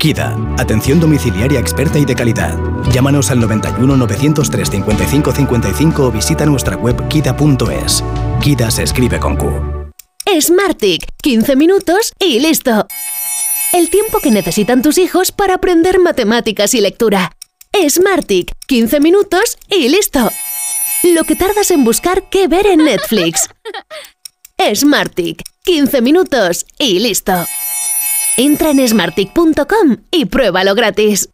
KIDA, 0.00 0.34
atención 0.56 0.98
domiciliaria 0.98 1.60
experta 1.60 1.98
y 1.98 2.06
de 2.06 2.14
calidad. 2.14 2.58
Llámanos 2.90 3.30
al 3.30 3.38
91 3.38 3.98
903 3.98 4.70
55 4.70 5.32
55 5.32 6.04
o 6.06 6.10
visita 6.10 6.46
nuestra 6.46 6.74
web 6.76 7.06
kida.es. 7.08 8.02
KIDA 8.40 8.70
se 8.70 8.82
escribe 8.82 9.20
con 9.20 9.36
Q. 9.36 9.92
Smartick, 10.40 11.06
15 11.22 11.54
minutos 11.54 12.14
y 12.18 12.40
listo. 12.40 12.86
El 13.74 13.90
tiempo 13.90 14.20
que 14.20 14.30
necesitan 14.30 14.80
tus 14.80 14.96
hijos 14.96 15.32
para 15.32 15.54
aprender 15.54 15.98
matemáticas 15.98 16.72
y 16.72 16.80
lectura. 16.80 17.32
Smartick, 17.86 18.52
15 18.66 19.00
minutos 19.00 19.58
y 19.68 19.90
listo. 19.90 20.30
Lo 21.14 21.24
que 21.24 21.36
tardas 21.36 21.70
en 21.70 21.84
buscar 21.84 22.30
qué 22.30 22.48
ver 22.48 22.66
en 22.66 22.84
Netflix. 22.84 23.50
Smartick, 24.74 25.42
15 25.64 26.00
minutos 26.00 26.64
y 26.78 27.00
listo. 27.00 27.44
Entra 28.36 28.70
en 28.70 28.86
smartick.com 28.86 29.96
y 30.10 30.26
pruébalo 30.26 30.74
gratis. 30.74 31.28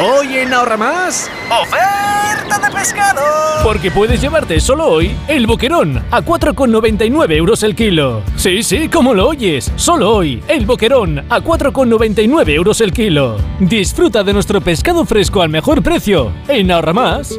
Hoy 0.00 0.38
en 0.38 0.54
Ahorra 0.54 0.76
Más, 0.76 1.28
oferta 1.50 2.58
de 2.68 2.74
pescado. 2.74 3.20
Porque 3.64 3.90
puedes 3.90 4.20
llevarte 4.20 4.60
solo 4.60 4.86
hoy 4.86 5.16
el 5.26 5.46
boquerón 5.46 5.98
a 6.12 6.20
4,99 6.22 7.32
euros 7.32 7.62
el 7.64 7.74
kilo. 7.74 8.22
Sí, 8.36 8.62
sí, 8.62 8.88
como 8.88 9.12
lo 9.12 9.28
oyes, 9.28 9.72
solo 9.74 10.14
hoy 10.14 10.40
el 10.46 10.66
boquerón 10.66 11.18
a 11.28 11.40
4,99 11.40 12.50
euros 12.50 12.80
el 12.80 12.92
kilo. 12.92 13.36
Disfruta 13.58 14.22
de 14.22 14.32
nuestro 14.32 14.60
pescado 14.60 15.04
fresco 15.04 15.42
al 15.42 15.48
mejor 15.48 15.82
precio 15.82 16.32
en 16.46 16.70
Ahorra 16.70 16.92
Más. 16.92 17.38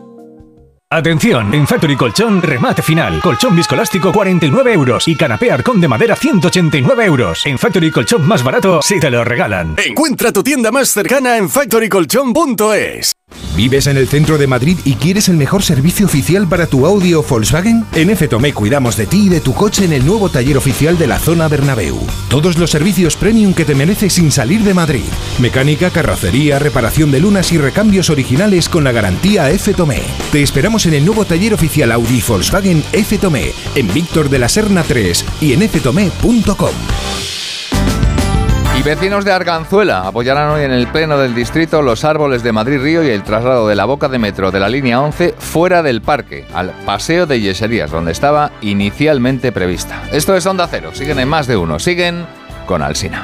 Atención, 0.93 1.53
en 1.53 1.65
Factory 1.65 1.95
Colchón, 1.95 2.41
remate 2.41 2.81
final. 2.81 3.21
Colchón 3.21 3.55
viscolástico 3.55 4.11
49 4.11 4.73
euros 4.73 5.07
y 5.07 5.15
canapé 5.15 5.49
arcón 5.49 5.79
de 5.79 5.87
madera 5.87 6.17
189 6.17 7.05
euros. 7.05 7.45
En 7.45 7.57
Factory 7.57 7.89
Colchón 7.89 8.27
más 8.27 8.43
barato, 8.43 8.81
si 8.81 8.99
te 8.99 9.09
lo 9.09 9.23
regalan. 9.23 9.75
Encuentra 9.77 10.33
tu 10.33 10.43
tienda 10.43 10.69
más 10.69 10.89
cercana 10.89 11.37
en 11.37 11.49
factorycolchón.es. 11.49 13.10
¿Vives 13.55 13.87
en 13.87 13.97
el 13.97 14.07
centro 14.07 14.37
de 14.37 14.47
Madrid 14.47 14.77
y 14.85 14.95
quieres 14.95 15.27
el 15.27 15.35
mejor 15.35 15.61
servicio 15.61 16.05
oficial 16.05 16.47
para 16.47 16.67
tu 16.67 16.85
Audi 16.85 17.13
o 17.13 17.21
Volkswagen? 17.21 17.85
En 17.93 18.09
F-Tomé 18.09 18.53
cuidamos 18.53 18.95
de 18.95 19.05
ti 19.05 19.25
y 19.25 19.29
de 19.29 19.41
tu 19.41 19.53
coche 19.53 19.85
en 19.85 19.93
el 19.93 20.05
nuevo 20.05 20.29
taller 20.29 20.57
oficial 20.57 20.97
de 20.97 21.07
la 21.07 21.19
zona 21.19 21.47
Bernabéu. 21.47 21.99
Todos 22.29 22.57
los 22.57 22.71
servicios 22.71 23.15
premium 23.15 23.53
que 23.53 23.65
te 23.65 23.75
mereces 23.75 24.13
sin 24.13 24.31
salir 24.31 24.61
de 24.63 24.73
Madrid. 24.73 25.03
Mecánica, 25.39 25.89
carrocería, 25.89 26.59
reparación 26.59 27.11
de 27.11 27.19
lunas 27.19 27.51
y 27.51 27.57
recambios 27.57 28.09
originales 28.09 28.69
con 28.69 28.83
la 28.83 28.91
garantía 28.91 29.49
F-Tomé. 29.49 30.01
Te 30.31 30.41
esperamos 30.41 30.85
en 30.85 30.93
el 30.93 31.05
nuevo 31.05 31.25
taller 31.25 31.53
oficial 31.53 31.91
Audi 31.91 32.23
Volkswagen 32.25 32.83
F-Tomé, 32.93 33.51
en 33.75 33.93
Víctor 33.93 34.29
de 34.29 34.39
la 34.39 34.49
Serna 34.49 34.83
3 34.83 35.25
y 35.41 35.53
en 35.53 35.69
ftomé.com. 35.69 37.30
Y 38.81 38.83
vecinos 38.83 39.23
de 39.25 39.31
Arganzuela 39.31 40.07
apoyarán 40.07 40.49
hoy 40.49 40.63
en 40.63 40.71
el 40.71 40.87
Pleno 40.87 41.15
del 41.19 41.35
Distrito 41.35 41.83
los 41.83 42.03
árboles 42.03 42.41
de 42.41 42.51
Madrid 42.51 42.81
Río 42.81 43.03
y 43.03 43.09
el 43.09 43.21
traslado 43.21 43.67
de 43.67 43.75
la 43.75 43.85
boca 43.85 44.07
de 44.07 44.17
metro 44.17 44.49
de 44.49 44.59
la 44.59 44.69
línea 44.69 44.99
11 44.99 45.35
fuera 45.37 45.83
del 45.83 46.01
parque, 46.01 46.47
al 46.51 46.71
Paseo 46.83 47.27
de 47.27 47.39
Yeserías, 47.39 47.91
donde 47.91 48.11
estaba 48.11 48.49
inicialmente 48.61 49.51
prevista. 49.51 50.01
Esto 50.11 50.35
es 50.35 50.47
Onda 50.47 50.67
Cero, 50.67 50.89
siguen 50.95 51.19
en 51.19 51.29
más 51.29 51.45
de 51.45 51.57
uno, 51.57 51.77
siguen 51.77 52.25
con 52.65 52.81
Alsina. 52.81 53.23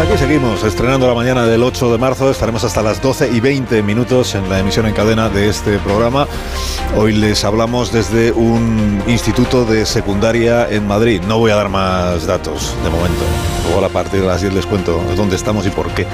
Aquí 0.00 0.18
seguimos, 0.18 0.64
estrenando 0.64 1.06
la 1.06 1.14
mañana 1.14 1.46
del 1.46 1.62
8 1.62 1.92
de 1.92 1.98
marzo. 1.98 2.28
Estaremos 2.28 2.64
hasta 2.64 2.82
las 2.82 3.00
12 3.00 3.30
y 3.32 3.38
20 3.38 3.80
minutos 3.82 4.34
en 4.34 4.50
la 4.50 4.58
emisión 4.58 4.86
en 4.86 4.92
cadena 4.92 5.28
de 5.28 5.48
este 5.48 5.78
programa. 5.78 6.26
Hoy 6.96 7.12
les 7.12 7.44
hablamos 7.44 7.92
desde 7.92 8.32
un 8.32 9.02
instituto 9.06 9.64
de 9.64 9.86
secundaria 9.86 10.68
en 10.68 10.86
Madrid. 10.86 11.22
No 11.26 11.38
voy 11.38 11.52
a 11.52 11.56
dar 11.56 11.68
más 11.68 12.26
datos 12.26 12.74
de 12.82 12.90
momento. 12.90 13.22
Luego 13.66 13.86
a 13.86 13.88
partir 13.88 14.20
de 14.20 14.26
las 14.26 14.42
10 14.42 14.52
les 14.52 14.66
cuento 14.66 15.00
dónde 15.16 15.36
estamos 15.36 15.64
y 15.66 15.70
por 15.70 15.88
qué. 15.94 16.06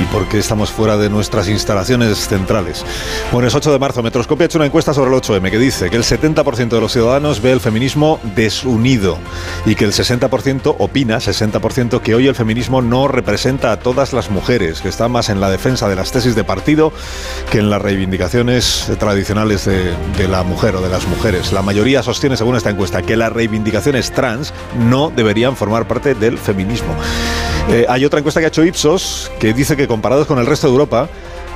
Y 0.00 0.04
por 0.12 0.28
qué 0.28 0.38
estamos 0.38 0.70
fuera 0.70 0.96
de 0.96 1.08
nuestras 1.08 1.48
instalaciones 1.48 2.28
centrales. 2.28 2.84
Bueno, 3.32 3.48
es 3.48 3.54
8 3.54 3.72
de 3.72 3.78
marzo. 3.78 4.02
Metroscopia 4.02 4.44
ha 4.44 4.46
hecho 4.46 4.58
una 4.58 4.66
encuesta 4.66 4.94
sobre 4.94 5.10
el 5.10 5.20
8M 5.20 5.50
que 5.50 5.58
dice 5.58 5.90
que 5.90 5.96
el 5.96 6.04
70% 6.04 6.68
de 6.68 6.80
los 6.80 6.92
ciudadanos 6.92 7.40
ve 7.40 7.52
el 7.52 7.60
feminismo 7.60 8.20
desunido 8.36 9.18
y 9.66 9.74
que 9.74 9.86
el 9.86 9.92
60% 9.92 10.76
opina, 10.78 11.18
60% 11.18 12.00
que 12.00 12.14
hoy 12.14 12.28
el 12.28 12.34
feminismo 12.34 12.80
no 12.80 12.97
representa 13.06 13.70
a 13.70 13.78
todas 13.78 14.12
las 14.12 14.30
mujeres, 14.30 14.80
que 14.80 14.88
está 14.88 15.06
más 15.06 15.28
en 15.28 15.40
la 15.40 15.50
defensa 15.50 15.88
de 15.88 15.94
las 15.94 16.10
tesis 16.10 16.34
de 16.34 16.42
partido 16.42 16.92
que 17.50 17.58
en 17.58 17.70
las 17.70 17.80
reivindicaciones 17.80 18.90
tradicionales 18.98 19.66
de, 19.66 19.94
de 20.16 20.28
la 20.28 20.42
mujer 20.42 20.74
o 20.74 20.80
de 20.80 20.88
las 20.88 21.06
mujeres. 21.06 21.52
La 21.52 21.62
mayoría 21.62 22.02
sostiene, 22.02 22.36
según 22.36 22.56
esta 22.56 22.70
encuesta, 22.70 23.02
que 23.02 23.16
las 23.16 23.32
reivindicaciones 23.32 24.10
trans 24.12 24.52
no 24.88 25.12
deberían 25.14 25.54
formar 25.54 25.86
parte 25.86 26.14
del 26.14 26.38
feminismo. 26.38 26.94
Eh, 27.70 27.84
hay 27.88 28.04
otra 28.06 28.18
encuesta 28.18 28.40
que 28.40 28.46
ha 28.46 28.48
hecho 28.48 28.64
Ipsos 28.64 29.30
que 29.38 29.52
dice 29.52 29.76
que 29.76 29.86
comparados 29.86 30.26
con 30.26 30.38
el 30.38 30.46
resto 30.46 30.66
de 30.66 30.72
Europa, 30.72 31.08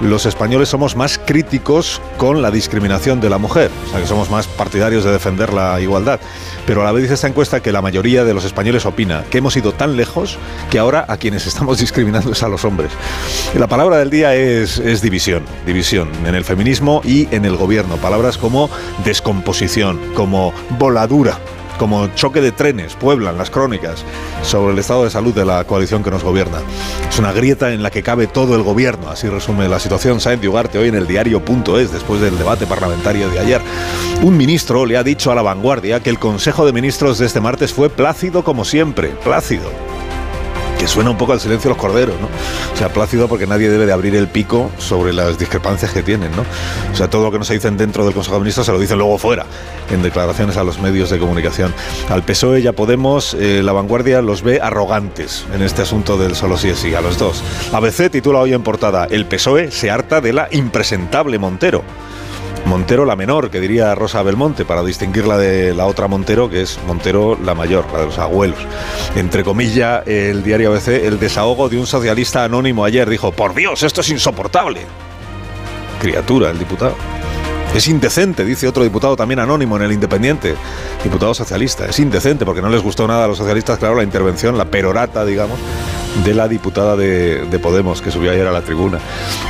los 0.03 0.27
españoles 0.27 0.69
somos 0.69 0.97
más 0.97 1.19
críticos 1.19 2.01
con 2.17 2.43
la 2.43 2.51
discriminación 2.51 3.21
de 3.21 3.31
la 3.31 3.39
mujer, 3.39 3.71
o 3.87 3.91
sea 3.91 4.01
que 4.01 4.07
somos 4.07 4.31
más 4.31 4.47
partidarios 4.47 5.05
de 5.05 5.13
defender 5.13 5.53
la 5.53 5.81
igualdad. 5.81 6.21
Pero 6.67 6.83
a 6.83 6.85
la 6.85 6.93
vez 6.93 7.03
dice 7.03 7.15
esta 7.15 7.29
encuesta 7.29 7.61
que 7.61 7.73
la 7.73 7.83
mayoría 7.83 8.25
de 8.25 8.35
los 8.35 8.45
españoles 8.45 8.87
opina 8.87 9.25
que 9.31 9.39
hemos 9.39 9.57
ido 9.57 9.73
tan 9.73 9.97
lejos 9.97 10.39
que 10.71 10.79
ahora 10.79 11.05
a 11.09 11.17
quienes 11.17 11.47
estamos 11.47 11.79
discriminando 11.81 12.33
es 12.33 12.43
a 12.43 12.49
los 12.49 12.65
hombres. 12.65 12.91
La 13.57 13.69
palabra 13.69 13.99
del 13.99 14.11
día 14.11 14.35
es 14.35 15.03
división, 15.03 15.45
división 15.67 16.11
en 16.27 16.35
el 16.35 16.45
feminismo 16.45 17.01
y 17.05 17.29
en 17.35 17.45
el 17.45 17.57
gobierno. 17.57 17.97
Palabras 17.97 18.39
como 18.39 18.69
descomposición, 19.05 20.01
como 20.15 20.53
voladura 20.79 21.39
como 21.83 22.07
choque 22.15 22.41
de 22.41 22.53
trenes, 22.53 22.95
pueblan 22.95 23.37
las 23.37 23.51
crónicas 23.51 24.05
sobre 24.45 24.73
el 24.73 24.79
estado 24.79 25.03
de 25.03 25.11
salud 25.11 25.35
de 25.35 25.45
la 25.45 25.65
coalición 25.65 26.05
que 26.05 26.13
nos 26.13 26.23
gobierna. 26.23 26.59
Es 27.09 27.19
una 27.19 27.33
grieta 27.33 27.73
en 27.73 27.83
la 27.83 27.91
que 27.91 28.05
cabe 28.05 28.29
todo 28.29 28.55
el 28.55 28.63
gobierno, 28.63 29.11
así 29.11 29.29
resume 29.29 29.69
la 29.69 29.81
situación 29.81 30.21
Sáenz 30.21 30.47
hoy 30.47 30.87
en 30.89 30.95
el 30.95 31.09
diario.es, 31.09 31.91
después 31.91 32.21
del 32.21 32.39
debate 32.39 32.69
parlamentario 32.69 33.29
de 33.31 33.41
ayer. 33.41 33.61
Un 34.23 34.37
ministro 34.37 34.87
le 34.87 34.97
ha 34.97 35.03
dicho 35.03 35.33
a 35.33 35.35
la 35.35 35.43
vanguardia 35.43 35.99
que 35.99 36.11
el 36.11 36.21
Consejo 36.21 36.65
de 36.65 36.73
Ministros 36.73 37.19
de 37.19 37.27
este 37.27 37.41
martes 37.41 37.73
fue 37.73 37.91
plácido 37.91 38.45
como 38.45 38.65
siempre, 38.65 39.09
plácido 39.25 39.92
que 40.83 40.89
suena 40.89 41.11
un 41.11 41.17
poco 41.17 41.33
al 41.33 41.39
silencio 41.39 41.69
de 41.69 41.77
los 41.77 41.81
corderos, 41.81 42.21
¿no? 42.21 42.27
O 42.27 42.77
sea, 42.77 42.93
plácido 42.93 43.29
porque 43.29 43.47
nadie 43.47 43.71
debe 43.71 43.87
de 43.87 43.93
abrir 43.93 44.17
el 44.17 44.27
pico 44.27 44.69
sobre 44.79 45.13
las 45.13 45.39
discrepancias 45.39 45.93
que 45.93 46.03
tienen, 46.03 46.33
¿no? 46.33 46.43
O 46.93 46.97
sea, 46.97 47.09
todo 47.09 47.23
lo 47.23 47.31
que 47.31 47.39
no 47.39 47.45
se 47.45 47.55
dicen 47.55 47.77
dentro 47.77 48.05
del 48.05 48.13
Consejo 48.13 48.35
de 48.35 48.41
Ministros 48.41 48.67
se 48.67 48.73
lo 48.73 48.81
dicen 48.81 48.99
luego 48.99 49.17
fuera, 49.17 49.47
en 49.93 50.03
declaraciones 50.03 50.57
a 50.57 50.65
los 50.65 50.81
medios 50.81 51.09
de 51.11 51.21
comunicación. 51.21 51.73
Al 52.11 52.25
PSOE 52.25 52.63
y 52.63 52.67
a 52.67 52.73
Podemos, 52.73 53.35
eh, 53.35 53.63
la 53.63 53.71
vanguardia 53.71 54.23
los 54.23 54.43
ve 54.43 54.61
arrogantes 54.61 55.47
en 55.55 55.63
este 55.63 55.83
asunto 55.83 56.19
del 56.19 56.35
solo 56.35 56.59
sí 56.59 56.71
es 56.71 56.81
sí, 56.81 56.97
a 56.97 57.01
los 57.01 57.17
dos. 57.17 57.45
ABC 57.73 58.11
titula 58.11 58.41
hoy 58.41 58.53
en 58.53 58.65
portada, 58.65 59.07
el 59.09 59.25
PSOE 59.27 59.71
se 59.71 59.89
harta 59.89 60.21
de 60.21 60.33
la 60.33 60.49
impresentable 60.51 61.39
Montero. 61.39 61.85
Montero 62.67 63.05
la 63.05 63.17
menor, 63.17 63.51
que 63.51 63.61
diría 63.61 63.95
Rosa 63.95 64.23
Belmonte, 64.23 64.65
para 64.65 64.83
distinguirla 64.83 65.37
de 65.37 65.75
la 65.75 65.87
otra 65.87 66.09
Montero, 66.09 66.49
que 66.49 66.63
es 66.63 66.79
Montero 66.87 67.39
la 67.43 67.55
mayor, 67.55 67.85
la 67.93 68.01
de 68.01 68.07
los 68.07 68.19
abuelos. 68.19 68.59
Entre 69.17 69.45
comillas, 69.45 70.07
el 70.07 70.43
diario 70.43 70.71
ABC, 70.73 70.89
el 70.89 71.19
desahogo 71.19 71.69
de 71.69 71.79
un 71.79 71.87
socialista 71.87 72.45
anónimo 72.45 72.85
ayer 72.85 73.09
dijo, 73.09 73.33
por 73.33 73.55
Dios, 73.55 73.83
esto 73.83 74.01
es 74.01 74.11
insoportable. 74.11 74.81
Criatura, 76.01 76.51
el 76.51 76.59
diputado. 76.59 76.95
Es 77.75 77.89
indecente, 77.89 78.45
dice 78.45 78.69
otro 78.69 78.85
diputado 78.85 79.17
también 79.17 79.41
anónimo 79.41 79.77
en 79.77 79.83
el 79.83 79.93
Independiente, 79.93 80.55
diputado 81.03 81.33
socialista. 81.33 81.87
Es 81.87 81.99
indecente 81.99 82.45
porque 82.45 82.61
no 82.61 82.69
les 82.69 82.83
gustó 82.83 83.07
nada 83.09 83.25
a 83.25 83.29
los 83.29 83.39
socialistas, 83.39 83.79
claro, 83.79 83.95
la 83.95 84.03
intervención, 84.03 84.59
la 84.59 84.67
perorata, 84.67 85.25
digamos, 85.25 85.59
de 86.23 86.35
la 86.35 86.49
diputada 86.49 86.97
de, 86.97 87.47
de 87.47 87.59
Podemos 87.59 88.03
que 88.03 88.11
subió 88.11 88.31
ayer 88.31 88.47
a 88.47 88.53
la 88.53 88.61
tribuna. 88.61 88.99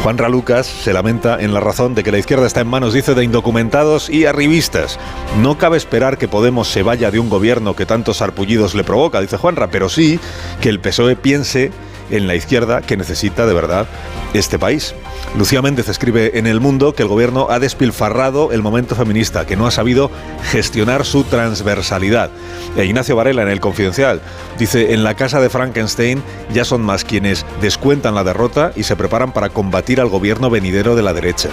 Juan 0.04 0.18
Ralucas 0.18 0.68
se 0.68 0.92
lamenta 0.92 1.40
en 1.40 1.52
la 1.52 1.58
razón 1.58 1.96
de 1.96 2.04
que 2.04 2.12
la 2.12 2.18
izquierda 2.18 2.46
está 2.46 2.60
en 2.60 2.68
manos, 2.68 2.94
dice, 2.94 3.14
de 3.14 3.24
indocumentados 3.24 4.08
y 4.08 4.24
arribistas. 4.24 5.00
No 5.40 5.58
cabe 5.58 5.76
esperar 5.76 6.16
que 6.16 6.28
Podemos 6.28 6.68
se 6.68 6.84
vaya 6.84 7.10
de 7.10 7.18
un 7.18 7.28
gobierno 7.28 7.74
que 7.74 7.86
tantos 7.86 8.22
arpullidos 8.22 8.76
le 8.76 8.84
provoca, 8.84 9.20
dice 9.20 9.36
Juanra, 9.36 9.68
pero 9.68 9.88
sí 9.88 10.20
que 10.60 10.68
el 10.68 10.78
PSOE 10.78 11.16
piense 11.16 11.72
en 12.12 12.28
la 12.28 12.36
izquierda 12.36 12.80
que 12.80 12.96
necesita 12.96 13.46
de 13.46 13.54
verdad 13.54 13.86
este 14.34 14.58
país. 14.58 14.94
Lucía 15.36 15.62
Méndez 15.62 15.88
escribe 15.88 16.38
en 16.38 16.46
El 16.46 16.60
Mundo 16.60 16.94
que 16.94 17.02
el 17.02 17.08
gobierno 17.08 17.48
ha 17.50 17.58
despilfarrado 17.58 18.52
el 18.52 18.62
momento 18.62 18.94
feminista, 18.94 19.46
que 19.46 19.56
no 19.56 19.66
ha 19.66 19.70
sabido 19.70 20.10
gestionar 20.50 21.04
su 21.04 21.24
transversalidad. 21.24 22.30
E 22.76 22.84
Ignacio 22.84 23.16
Varela 23.16 23.42
en 23.42 23.48
El 23.48 23.60
Confidencial 23.60 24.20
dice, 24.58 24.92
en 24.92 25.04
la 25.04 25.14
casa 25.14 25.40
de 25.40 25.50
Frankenstein 25.50 26.22
ya 26.52 26.64
son 26.64 26.82
más 26.82 27.04
quienes 27.04 27.46
descuentan 27.60 28.14
la 28.14 28.24
derrota 28.24 28.72
y 28.76 28.82
se 28.82 28.96
preparan 28.96 29.32
para 29.32 29.48
combatir 29.48 30.00
al 30.00 30.08
gobierno 30.08 30.50
venidero 30.50 30.94
de 30.94 31.02
la 31.02 31.14
derecha. 31.14 31.48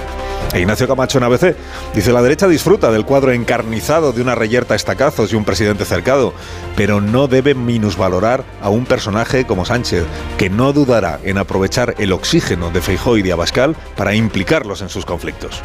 E 0.54 0.60
Ignacio 0.60 0.88
Camacho 0.88 1.20
en 1.20 1.24
ABC 1.26 1.56
dice, 1.94 2.12
la 2.12 2.22
derecha 2.22 2.48
disfruta 2.48 2.92
del 2.92 3.06
cuadro 3.06 3.32
encarnizado 3.32 4.12
de 4.12 4.22
una 4.22 4.36
reyerta 4.36 4.74
a 4.74 4.78
estacazos 4.78 5.32
y 5.32 5.36
un 5.36 5.46
presidente 5.46 5.86
cercado, 5.86 6.34
pero 6.76 7.02
no 7.02 7.28
debe 7.28 7.54
minusvalorar 7.54 8.44
a 8.62 8.70
un 8.70 8.86
personaje 8.86 9.46
como 9.46 9.66
Sánchez, 9.66 10.06
que 10.38 10.49
no 10.50 10.74
dudará 10.74 11.20
en 11.24 11.38
aprovechar 11.38 11.96
el 11.98 12.12
oxígeno 12.12 12.70
de 12.70 12.82
Feijóo 12.82 13.18
y 13.18 13.22
de 13.22 13.32
Abascal 13.32 13.76
para 13.96 14.16
implicarlos 14.16 14.82
en 14.82 14.90
sus 14.90 15.06
conflictos. 15.06 15.62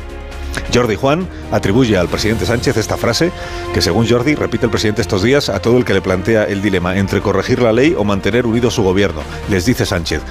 Jordi 0.73 0.97
Juan 0.97 1.29
atribuye 1.51 1.97
al 1.97 2.09
presidente 2.09 2.47
Sánchez 2.47 2.77
esta 2.77 2.97
frase 2.97 3.33
que 3.73 3.83
según 3.83 4.09
Jordi 4.09 4.35
repite 4.35 4.67
el 4.67 4.71
presidente 4.71 5.03
estos 5.03 5.23
días 5.23 5.49
a 5.49 5.61
todo 5.61 5.79
el 5.79 5.85
que 5.85 5.95
le 5.95 6.03
plantea 6.03 6.45
el 6.45 6.63
dilema 6.63 6.97
entre 6.97 7.21
corregir 7.21 7.61
la 7.61 7.73
ley 7.73 7.95
o 7.97 8.05
mantener 8.05 8.47
unido 8.47 8.71
su 8.71 8.83
gobierno. 8.83 9.23
Les 9.49 9.65
dice 9.65 9.87
Sánchez, 9.87 10.23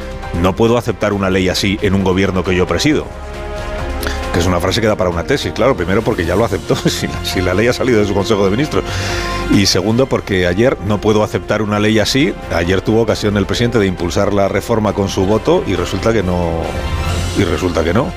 no 0.42 0.56
puedo 0.56 0.78
aceptar 0.78 1.14
una 1.14 1.30
ley 1.30 1.50
así 1.50 1.78
en 1.82 1.94
un 1.94 2.04
gobierno 2.04 2.44
que 2.44 2.56
yo 2.56 2.68
presido. 2.68 3.06
Que 4.34 4.40
es 4.40 4.46
una 4.48 4.60
frase 4.60 4.82
que 4.82 4.88
da 4.88 4.96
para 4.96 5.12
una 5.12 5.26
tesis, 5.26 5.54
claro, 5.54 5.78
primero 5.78 6.02
porque 6.02 6.26
ya 6.26 6.36
lo 6.36 6.44
aceptó, 6.44 6.76
si 6.90 7.08
la, 7.08 7.26
si 7.26 7.42
la 7.42 7.54
ley 7.54 7.68
ha 7.68 7.74
salido 7.74 8.00
de 8.00 8.08
su 8.08 8.14
Consejo 8.14 8.46
de 8.46 8.52
Ministros. 8.52 8.84
Y 9.54 9.68
segundo 9.68 10.08
porque 10.08 10.48
ayer 10.48 10.78
no 10.88 11.00
puedo 11.00 11.24
aceptar 11.24 11.62
una 11.62 11.80
ley 11.80 12.00
así. 12.00 12.34
Ayer 12.52 12.82
tuvo 12.82 13.02
ocasión 13.02 13.38
el 13.38 13.46
presidente 13.46 13.78
de 13.78 13.86
impulsar 13.86 14.34
la 14.34 14.48
reforma 14.48 14.94
con 14.94 15.10
su 15.10 15.26
voto 15.26 15.64
y 15.68 15.76
resulta 15.76 16.12
que 16.12 16.24
no. 16.24 16.62
Y 17.38 17.44
resulta 17.44 17.84
que 17.84 17.94
no 17.94 18.12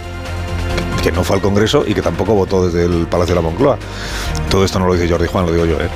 que 1.06 1.12
no 1.12 1.22
fue 1.22 1.36
al 1.36 1.42
Congreso 1.42 1.84
y 1.86 1.94
que 1.94 2.02
tampoco 2.02 2.34
votó 2.34 2.66
desde 2.66 2.84
el 2.84 3.06
Palacio 3.06 3.36
de 3.36 3.40
la 3.40 3.48
Moncloa. 3.48 3.78
Todo 4.50 4.64
esto 4.64 4.80
no 4.80 4.88
lo 4.88 4.94
dice 4.94 5.08
Jordi 5.08 5.28
Juan, 5.28 5.46
lo 5.46 5.52
digo 5.52 5.64
yo. 5.64 5.80
¿eh? 5.80 5.88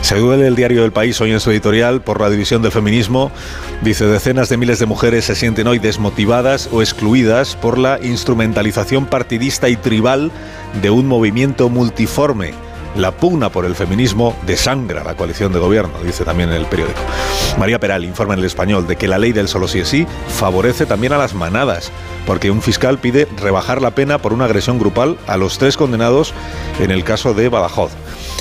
Se 0.00 0.16
el 0.16 0.56
diario 0.56 0.82
del 0.82 0.90
País 0.90 1.20
hoy 1.20 1.30
en 1.30 1.38
su 1.38 1.52
editorial 1.52 2.00
por 2.00 2.20
la 2.20 2.28
división 2.28 2.62
del 2.62 2.72
feminismo. 2.72 3.30
Dice, 3.82 4.06
decenas 4.06 4.48
de 4.48 4.56
miles 4.56 4.80
de 4.80 4.86
mujeres 4.86 5.24
se 5.26 5.36
sienten 5.36 5.68
hoy 5.68 5.78
desmotivadas 5.78 6.68
o 6.72 6.82
excluidas 6.82 7.54
por 7.54 7.78
la 7.78 8.00
instrumentalización 8.02 9.06
partidista 9.06 9.68
y 9.68 9.76
tribal 9.76 10.32
de 10.82 10.90
un 10.90 11.06
movimiento 11.06 11.68
multiforme. 11.68 12.65
La 12.96 13.10
pugna 13.10 13.50
por 13.50 13.66
el 13.66 13.74
feminismo 13.74 14.34
desangra 14.46 15.04
la 15.04 15.14
coalición 15.14 15.52
de 15.52 15.58
gobierno, 15.58 15.98
dice 16.02 16.24
también 16.24 16.48
en 16.48 16.56
el 16.56 16.64
periódico. 16.64 16.98
María 17.58 17.78
Peral 17.78 18.04
informa 18.04 18.32
en 18.34 18.40
el 18.40 18.46
español 18.46 18.86
de 18.86 18.96
que 18.96 19.06
la 19.06 19.18
ley 19.18 19.32
del 19.32 19.48
solo 19.48 19.68
sí 19.68 19.80
es 19.80 19.88
sí 19.88 20.06
favorece 20.28 20.86
también 20.86 21.12
a 21.12 21.18
las 21.18 21.34
manadas, 21.34 21.92
porque 22.26 22.50
un 22.50 22.62
fiscal 22.62 22.98
pide 22.98 23.28
rebajar 23.36 23.82
la 23.82 23.90
pena 23.90 24.18
por 24.18 24.32
una 24.32 24.46
agresión 24.46 24.78
grupal 24.78 25.18
a 25.26 25.36
los 25.36 25.58
tres 25.58 25.76
condenados 25.76 26.32
en 26.80 26.90
el 26.90 27.04
caso 27.04 27.34
de 27.34 27.50
Badajoz. 27.50 27.92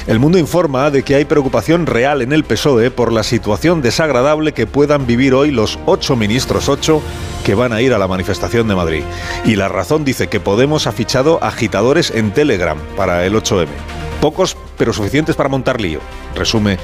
El 0.08 0.20
mundo 0.20 0.38
informa 0.38 0.90
de 0.90 1.04
que 1.04 1.16
hay 1.16 1.26
preocupación 1.26 1.86
real 1.86 2.22
en 2.22 2.32
el 2.32 2.44
PSOE 2.44 2.92
por 2.92 3.12
la 3.12 3.24
situación 3.24 3.82
desagradable 3.82 4.54
que 4.54 4.68
puedan 4.68 5.06
vivir 5.06 5.34
hoy 5.34 5.52
los 5.52 5.80
ocho 5.86 6.16
ministros 6.16 6.70
ocho 6.70 7.02
que 7.44 7.56
van 7.56 7.74
a 7.74 7.82
ir 7.82 7.94
a 7.94 7.98
la 7.98 8.08
manifestación 8.08 8.68
de 8.68 8.76
Madrid. 8.76 9.04
Y 9.46 9.56
la 9.56 9.68
razón 9.68 10.06
dice 10.06 10.28
que 10.28 10.40
Podemos 10.40 10.88
ha 10.88 10.92
fichado 10.92 11.44
agitadores 11.44 12.12
en 12.12 12.32
Telegram 12.32 12.78
para 12.96 13.26
el 13.26 13.34
8M. 13.34 14.05
Pocos, 14.22 14.58
pero 14.78 14.94
suficientes 14.94 15.36
para 15.36 15.50
montar 15.50 15.80
lío, 15.80 16.00
resume 16.36 16.78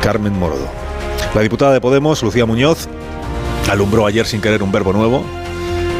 Carmen 0.00 0.38
Morodo. 0.38 0.66
La 1.34 1.40
diputada 1.40 1.72
de 1.72 1.80
Podemos, 1.80 2.22
Lucía 2.22 2.44
Muñoz, 2.44 2.88
alumbró 3.70 4.06
ayer 4.06 4.26
sin 4.26 4.40
querer 4.40 4.62
un 4.62 4.72
verbo 4.72 4.92
nuevo. 4.92 5.24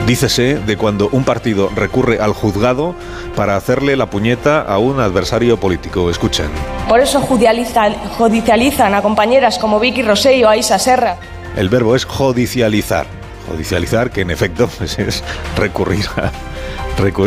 Dícese 0.07 0.57
de 0.57 0.77
cuando 0.77 1.09
un 1.13 1.25
partido 1.25 1.71
recurre 1.75 2.19
al 2.19 2.33
juzgado 2.33 2.95
para 3.37 3.57
hacerle 3.57 3.97
la 3.97 4.11
puñeta 4.11 4.61
a 4.61 4.79
un 4.79 5.01
adversario 5.01 5.59
político. 5.59 6.11
Escuchen. 6.11 6.51
Por 6.89 7.01
eso 7.01 7.21
judicializan, 7.21 7.95
judicializan 8.19 8.95
a 8.95 9.01
compañeras 9.01 9.59
como 9.59 9.79
Vicky 9.79 10.03
Rosell 10.03 10.45
o 10.45 10.49
Aisa 10.49 10.79
Serra. 10.79 11.17
El 11.57 11.69
verbo 11.69 11.95
es 11.95 12.05
judicializar. 12.05 13.07
Judicializar, 13.49 14.11
que 14.11 14.23
en 14.23 14.31
efecto 14.31 14.69
pues, 14.79 14.99
es 14.99 15.23
recurrir 15.57 16.05
a, 16.17 16.31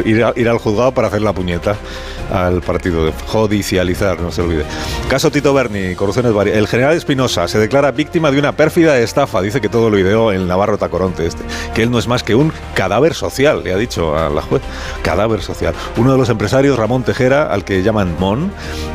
ir, 0.06 0.26
ir 0.35 0.50
al 0.50 0.58
juzgado 0.58 0.92
para 0.92 1.08
hacer 1.08 1.22
la 1.22 1.34
puñeta 1.34 1.76
al 2.32 2.61
partido 2.61 3.06
de 3.06 3.11
judicializar, 3.27 4.19
no 4.19 4.32
se 4.32 4.42
olvide. 4.42 4.66
Caso 5.10 5.32
Tito 5.32 5.53
Berni, 5.53 5.95
corrupciones 5.95 6.34
varias. 6.34 6.58
El 6.58 6.68
general 6.68 6.95
Espinosa 6.95 7.48
se 7.48 7.60
declara 7.60 7.92
víctima 7.92 8.32
de 8.32 8.40
una 8.40 8.53
pérfida 8.53 8.98
estafa. 9.00 9.42
Dice 9.42 9.61
que 9.61 9.69
todo 9.69 9.90
lo 9.90 10.00
ideó 10.00 10.32
el 10.32 10.48
Navarro 10.48 10.77
Tacoronte 10.77 11.26
este. 11.26 11.44
Que 11.74 11.84
él 11.84 11.92
no 11.92 12.00
es 12.00 12.08
más 12.08 12.24
que 12.24 12.35
un 12.35 12.52
cadáver 12.74 13.14
social, 13.14 13.64
le 13.64 13.74
ha 13.74 13.77
dicho 13.77 14.18
a 14.18 14.30
la 14.30 14.42
juez. 14.42 14.61
Cadáver 15.03 15.42
social. 15.42 15.74
Uno 15.98 16.11
de 16.11 16.18
los 16.18 16.30
empresarios, 16.30 16.77
Ramón 16.77 17.03
Tejera, 17.03 17.52
al 17.52 17.64
que 17.64 17.84
llaman 17.84 18.16
Mon, 18.19 18.52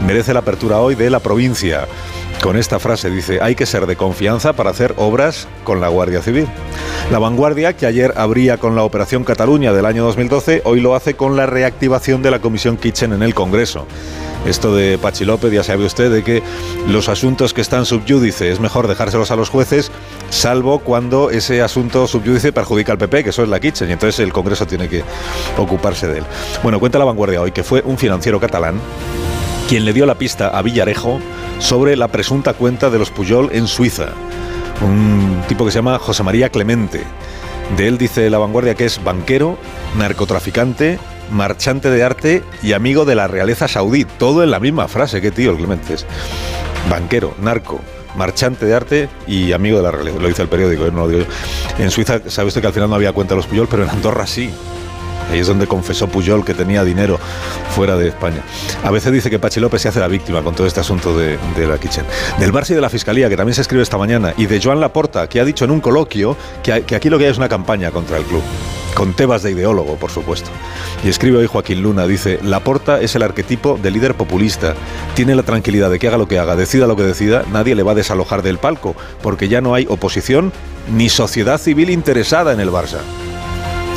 merece 0.07 0.33
la 0.33 0.41
apertura 0.41 0.79
hoy 0.79 0.95
de 0.95 1.11
la 1.11 1.21
provincia 1.21 1.87
con 2.41 2.57
esta 2.57 2.79
frase. 2.79 3.11
Dice, 3.11 3.41
hay 3.41 3.55
que 3.55 3.67
ser 3.67 3.87
de 3.87 3.97
confianza 3.97 4.53
para 4.53 4.71
hacer 4.71 4.95
obras 4.97 5.47
con 5.65 5.81
la 5.81 5.89
Guardia 5.89 6.23
Civil. 6.23 6.47
La 7.11 7.19
vanguardia, 7.19 7.77
que 7.77 7.87
ayer 7.87 8.15
abría 8.17 8.59
con 8.59 8.75
la 8.75 8.83
Operación 8.83 9.25
Cataluña 9.25 9.73
del 9.73 9.87
año 9.87 10.05
2012, 10.05 10.63
hoy 10.65 10.81
lo 10.81 10.95
hace 10.95 11.15
con 11.15 11.37
la 11.37 11.47
reactivación 11.47 12.23
de 12.23 12.31
la 12.31 12.41
Comisión 12.41 12.77
Kitchen 12.77 13.13
en 13.13 13.23
el 13.23 13.35
Congreso. 13.35 13.87
Esto 14.47 14.75
de 14.75 14.97
Pachi 14.97 15.25
López, 15.25 15.53
ya 15.53 15.63
sabe 15.63 15.85
usted, 15.85 16.11
de 16.11 16.25
que 16.25 16.43
los 16.89 17.09
asuntos 17.09 17.53
que 17.53 17.61
están 17.61 17.85
subyúdice 17.85 18.51
es 18.51 18.59
mejor 18.59 18.89
dejárselos 18.89 19.31
a 19.31 19.37
los 19.37 19.51
jueces, 19.51 19.91
salvo 20.31 20.79
cuando 20.79 21.31
ese 21.31 21.61
asunto 21.61 22.07
subyúdice 22.07 22.53
perjudica 22.53 22.93
al 22.93 22.99
PP, 22.99 23.25
que 23.25 23.31
eso 23.31 23.43
es 23.43 23.49
la 23.49 23.61
Kitchen, 23.61 23.91
y 23.91 23.93
entonces 23.93 24.19
el 24.21 24.33
Congreso 24.33 24.67
tiene 24.67 24.89
que 24.89 25.05
ocuparse 25.59 26.09
de 26.09 26.19
él. 26.19 26.25
Bueno, 26.63 26.81
cuenta 26.81 26.99
la 26.99 27.05
vanguardia 27.05 27.43
hoy 27.43 27.53
que 27.53 27.63
fue 27.63 27.83
un 27.85 27.99
financiero 27.99 28.41
catalán 28.41 28.81
quien 29.69 29.85
le 29.85 29.93
dio 29.93 30.05
la 30.05 30.17
pista 30.17 30.49
a 30.49 30.63
Villarejo 30.63 31.21
sobre 31.61 31.95
la 31.95 32.09
presunta 32.09 32.55
cuenta 32.55 32.91
de 32.91 32.99
los 32.99 33.11
Puyol 33.11 33.51
en 33.53 33.69
Suiza. 33.69 34.09
Un 34.83 35.43
tipo 35.47 35.65
que 35.65 35.71
se 35.71 35.79
llama 35.79 35.99
José 35.99 36.23
María 36.23 36.49
Clemente. 36.49 37.03
De 37.77 37.87
él 37.87 37.99
dice 37.99 38.29
La 38.31 38.39
Vanguardia 38.39 38.75
que 38.75 38.87
es 38.87 39.03
banquero, 39.05 39.57
narcotraficante, 39.97 40.99
marchante 41.31 41.91
de 41.91 42.03
arte 42.03 42.43
y 42.63 42.73
amigo 42.73 43.05
de 43.05 43.15
la 43.15 43.29
realeza 43.29 43.69
saudí. 43.69 44.05
Todo 44.05 44.43
en 44.43 44.51
la 44.51 44.59
misma 44.59 44.89
frase, 44.89 45.21
qué 45.21 45.31
tío 45.31 45.53
el 45.53 45.59
Clementes. 45.59 46.07
Banquero, 46.89 47.35
narco, 47.41 47.81
marchante 48.17 48.67
de 48.67 48.75
arte 48.75 49.09
y 49.27 49.53
amigo 49.53 49.77
de 49.77 49.83
la 49.85 49.91
realeza. 49.91 50.19
Lo 50.19 50.29
dice 50.29 50.43
el 50.43 50.49
periódico, 50.49 50.87
¿eh? 50.87 51.27
En 51.79 51.91
Suiza, 51.91 52.21
sabe 52.27 52.49
usted 52.49 52.63
que 52.63 52.67
al 52.67 52.73
final 52.73 52.89
no 52.89 52.97
había 52.97 53.13
cuenta 53.13 53.35
de 53.35 53.37
los 53.37 53.47
Puyol, 53.47 53.69
pero 53.71 53.85
en 53.85 53.91
Andorra 53.91 54.27
sí. 54.27 54.51
Ahí 55.31 55.41
es 55.41 55.47
donde 55.47 55.67
confesó 55.67 56.09
Puyol 56.09 56.45
que 56.45 56.55
tenía 56.55 56.85
dinero 56.85 57.19
fuera 57.75 57.97
de 57.97 58.09
España. 58.09 58.43
A 58.85 58.91
veces 58.91 59.13
dice 59.13 59.31
que 59.31 59.39
Pachi 59.39 59.61
López 59.61 59.83
se 59.83 59.89
hace 59.89 60.01
la 60.01 60.09
víctima 60.09 60.43
con 60.43 60.55
todo 60.55 60.67
este 60.67 60.81
asunto 60.81 61.17
de, 61.17 61.39
la 61.67 61.79
Kitchen. 61.79 62.05
Del 62.39 62.53
Barça 62.53 62.71
y 62.71 62.75
de 62.75 62.81
la 62.81 62.91
Fiscalía, 62.91 63.29
que 63.29 63.37
también 63.37 63.55
se 63.55 63.61
escribe 63.61 63.83
esta 63.83 63.99
mañana, 63.99 64.35
y 64.37 64.47
de 64.47 64.61
Joan 64.61 64.81
Laporta, 64.81 65.29
que 65.29 65.41
ha 65.41 65.45
dicho 65.45 65.65
en 65.65 65.71
un 65.71 65.81
coloquio 65.81 66.37
que, 66.63 66.83
que 66.83 66.97
aquí 66.97 67.11
lo 67.11 67.19
que 67.19 67.25
hay 67.27 67.31
es 67.31 67.39
una 67.39 67.49
campaña 67.49 67.91
contra 67.91 68.17
el 68.17 68.25
club 68.25 68.43
con 68.95 69.15
Tebas 69.15 69.43
de 69.43 69.53
ideólogo, 69.53 69.97
por 69.97 70.11
supuesto. 70.11 70.51
Y 71.05 71.09
escribe 71.09 71.39
hoy 71.39 71.47
Joaquín 71.47 71.83
Luna, 71.83 72.07
dice, 72.07 72.39
Laporta 72.43 73.01
es 73.01 73.15
el 73.15 73.23
arquetipo 73.23 73.79
de 73.81 73.91
líder 73.91 74.15
populista. 74.15 74.75
Tiene 75.15 75.35
la 75.35 75.43
tranquilidad 75.43 75.91
de 75.91 75.99
que 75.99 76.09
haga 76.09 76.19
lo 76.19 76.29
que 76.29 76.39
haga, 76.39 76.57
decida 76.57 76.87
lo 76.87 76.97
que 76.97 77.05
decida, 77.05 77.45
nadie 77.53 77.75
le 77.75 77.83
va 77.83 77.93
a 77.93 77.97
desalojar 77.97 78.43
del 78.43 78.59
palco, 78.59 78.95
porque 79.23 79.49
ya 79.49 79.61
no 79.61 79.75
hay 79.75 79.87
oposición 79.89 80.53
ni 80.93 81.09
sociedad 81.09 81.59
civil 81.59 81.91
interesada 81.91 82.53
en 82.53 82.61
el 82.61 82.71
Barça. 82.71 82.99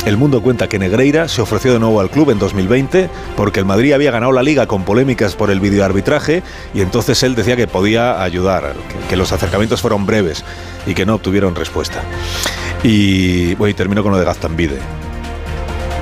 El 0.06 0.18
mundo 0.18 0.42
cuenta 0.42 0.68
que 0.68 0.78
Negreira 0.78 1.28
se 1.28 1.40
ofreció 1.40 1.72
de 1.72 1.78
nuevo 1.78 1.98
al 1.98 2.10
club 2.10 2.30
en 2.30 2.38
2020 2.38 3.08
porque 3.38 3.60
el 3.60 3.66
Madrid 3.66 3.94
había 3.94 4.10
ganado 4.10 4.32
la 4.32 4.42
liga 4.42 4.66
con 4.66 4.84
polémicas 4.84 5.34
por 5.34 5.50
el 5.50 5.60
videoarbitraje 5.60 6.42
y 6.74 6.82
entonces 6.82 7.22
él 7.22 7.34
decía 7.34 7.56
que 7.56 7.66
podía 7.66 8.22
ayudar, 8.22 8.74
que, 9.08 9.16
los 9.16 9.32
acercamientos 9.32 9.80
fueron 9.80 10.04
breves 10.04 10.44
y 10.86 10.92
que 10.92 11.06
no 11.06 11.14
obtuvieron 11.14 11.54
respuesta. 11.54 12.02
Y 12.82 13.54
bueno, 13.54 13.74
termino 13.74 14.02
con 14.02 14.12
lo 14.12 14.18
de 14.18 14.26
Gaztambide. 14.26 14.78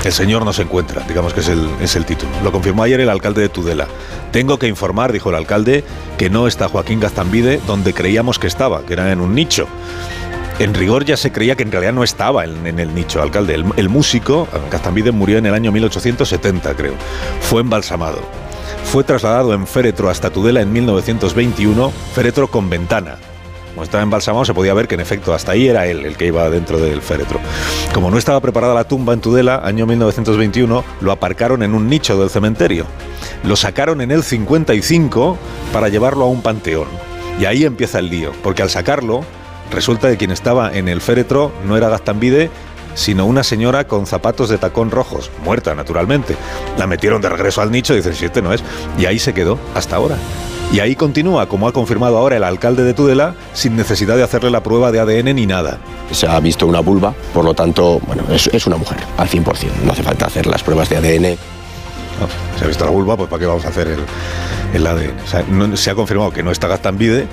El 0.05 0.13
señor 0.13 0.45
no 0.45 0.53
se 0.53 0.63
encuentra, 0.63 1.05
digamos 1.07 1.33
que 1.33 1.39
es 1.39 1.49
el, 1.49 1.69
es 1.81 1.95
el 1.95 2.05
título. 2.05 2.33
Lo 2.43 2.51
confirmó 2.51 2.83
ayer 2.83 2.99
el 2.99 3.09
alcalde 3.09 3.43
de 3.43 3.49
Tudela. 3.49 3.87
Tengo 4.33 4.59
que 4.59 4.67
informar, 4.67 5.13
dijo 5.13 5.31
el 5.31 5.37
alcalde, 5.37 5.85
que 6.19 6.29
no 6.29 6.49
está 6.49 6.69
Joaquín 6.69 6.99
Gaztambide 6.99 7.61
donde 7.69 7.95
creíamos 7.95 8.41
que 8.41 8.49
estaba, 8.49 8.85
que 8.85 8.95
era 8.95 9.13
en 9.13 9.21
un 9.21 9.33
nicho. 9.33 9.69
En 10.63 10.75
rigor 10.75 11.05
ya 11.05 11.17
se 11.17 11.33
creía 11.33 11.57
que 11.57 11.65
en 11.65 11.73
realidad 11.73 11.93
no 11.93 12.05
estaba 12.05 12.45
en, 12.45 12.79
el 12.79 12.95
nicho, 12.95 13.21
alcalde. 13.21 13.53
El, 13.53 13.89
músico, 13.89 14.47
murió 15.13 15.39
en 15.39 15.47
el 15.47 15.55
año 15.55 15.73
1870, 15.73 16.75
creo. 16.75 16.95
Fue 17.41 17.63
embalsamado. 17.63 18.21
Fue 18.85 19.03
trasladado 19.03 19.55
en 19.55 19.67
féretro 19.67 20.09
hasta 20.09 20.31
Tudela 20.31 20.61
en 20.61 20.73
1921, 20.73 21.91
féretro 22.15 22.49
con 22.49 22.71
ventana. 22.71 23.17
Como 23.71 23.83
estaba 23.83 24.05
embalsamado, 24.05 24.45
se 24.45 24.55
podía 24.55 24.73
ver 24.73 24.87
que 24.87 24.95
en 24.95 25.01
efecto 25.01 25.35
hasta 25.35 25.51
ahí 25.51 25.67
era 25.67 25.89
él 25.89 26.07
el 26.07 26.17
que 26.17 26.27
iba 26.27 26.49
dentro 26.49 26.79
del 26.79 27.03
féretro. 27.03 27.41
Como 27.93 28.13
no 28.13 28.17
estaba 28.17 28.41
preparada 28.41 28.73
la 28.73 28.85
tumba 28.85 29.15
en 29.15 29.21
Tudela, 29.21 29.63
año 29.65 29.85
1921, 29.85 30.85
lo 31.01 31.11
aparcaron 31.11 31.65
en 31.65 31.75
un 31.75 31.89
nicho 31.89 32.17
del 32.21 32.31
cementerio. 32.31 32.87
Lo 33.43 33.57
sacaron 33.57 34.01
en 34.01 34.13
el 34.13 34.23
55 34.23 35.37
para 35.73 35.89
llevarlo 35.89 36.27
a 36.27 36.29
un 36.29 36.41
panteón. 36.41 36.87
Y 37.41 37.47
ahí 37.47 37.65
empieza 37.65 37.99
el 37.99 38.11
lío, 38.11 38.31
porque 38.45 38.63
al 38.63 38.71
sacarlo, 38.71 39.25
resulta 39.73 40.09
que 40.11 40.17
quien 40.17 40.31
estaba 40.31 40.73
en 40.73 40.89
el 40.89 41.01
féretro 41.01 41.53
no 41.67 41.77
era 41.77 41.89
Gaztambide, 41.89 42.51
sino 42.95 43.25
una 43.25 43.43
señora 43.43 43.87
con 43.89 44.07
zapatos 44.07 44.49
de 44.51 44.59
tacón 44.59 44.91
rojos, 44.91 45.31
muerta 45.45 45.75
naturalmente. 45.75 46.37
La 46.79 46.87
metieron 46.87 47.23
de 47.23 47.29
regreso 47.31 47.63
al 47.63 47.71
nicho 47.71 47.95
dicen, 47.95 48.15
si 48.15 48.27
este 48.27 48.43
no 48.43 48.53
es. 48.53 48.63
Y 48.99 49.07
ahí 49.07 49.19
se 49.19 49.33
quedó, 49.33 49.59
hasta 49.75 49.97
ahora. 49.97 50.17
Y 50.73 50.81
ahí 50.81 50.95
continúa, 50.97 51.47
como 51.49 51.69
ha 51.69 51.73
confirmado 51.73 52.17
ahora 52.17 52.37
el 52.37 52.45
alcalde 52.45 52.83
de 52.85 52.95
Tudela, 52.95 53.35
sin 53.53 53.77
necesidad 53.77 54.17
de 54.17 54.23
hacerle 54.23 54.51
la 54.51 54.63
prueba 54.63 54.91
de 54.93 55.01
ADN 55.01 55.35
ni 55.37 55.47
nada. 55.47 55.79
Se 56.13 56.27
ha 56.27 56.39
visto 56.41 56.67
una 56.67 56.81
vulva, 56.81 57.15
por 57.35 57.45
lo 57.45 57.53
tanto, 57.55 57.99
bueno, 58.07 58.23
es, 58.31 58.47
es 58.49 58.67
una 58.67 58.77
mujer, 58.77 58.99
al 59.19 59.29
100%. 59.29 59.45
No 59.85 59.93
hace 59.93 60.03
falta 60.03 60.27
hacer 60.27 60.47
las 60.47 60.63
pruebas 60.63 60.89
de 60.89 60.97
ADN. 60.99 61.37
No, 62.21 62.29
se 62.59 62.65
ha 62.65 62.69
visto 62.69 62.85
la 62.85 62.91
vulva, 62.91 63.17
pues 63.17 63.29
¿para 63.29 63.41
qué 63.41 63.47
vamos 63.47 63.65
a 63.65 63.69
hacer 63.69 63.89
el, 63.89 64.01
el 64.75 64.87
ADN? 64.87 65.15
O 65.25 65.27
sea, 65.29 65.45
no- 65.49 65.77
se 65.77 65.91
ha 65.91 65.95
confirmado 65.95 66.31
que 66.31 66.43
no 66.43 66.51
está 66.51 66.69
Gaztambide, 66.69 67.27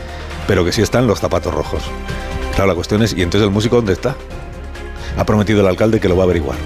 pero 0.48 0.66
que 0.66 0.72
sí 0.74 0.82
están 0.82 1.06
los 1.08 1.20
zapatos 1.20 1.54
rojos. 1.54 1.84
Claro, 2.56 2.68
la 2.68 2.76
cuestión 2.76 3.02
es, 3.02 3.14
¿y 3.14 3.22
entonces 3.22 3.48
el 3.48 3.54
músico 3.54 3.78
dónde 3.78 3.94
está? 3.94 4.16
Ha 5.18 5.26
prometido 5.26 5.62
el 5.62 5.68
alcalde 5.68 6.00
que 6.00 6.10
lo 6.10 6.16
va 6.16 6.24
a 6.24 6.26
averiguar. 6.26 6.58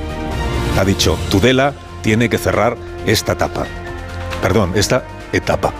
Ha 0.77 0.83
dicho, 0.83 1.17
Tudela 1.29 1.73
tiene 2.01 2.29
que 2.29 2.37
cerrar 2.37 2.75
esta 3.05 3.33
etapa. 3.33 3.65
Perdón, 4.41 4.71
esta 4.75 5.03
etapa. 5.31 5.71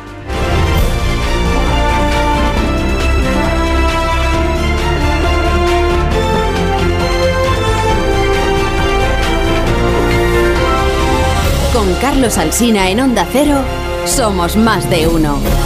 Con 11.74 11.94
Carlos 11.96 12.38
Alsina 12.38 12.90
en 12.90 13.02
Onda 13.02 13.28
Cero, 13.32 13.58
somos 14.06 14.56
más 14.56 14.90
de 14.90 15.08
uno. 15.08 15.63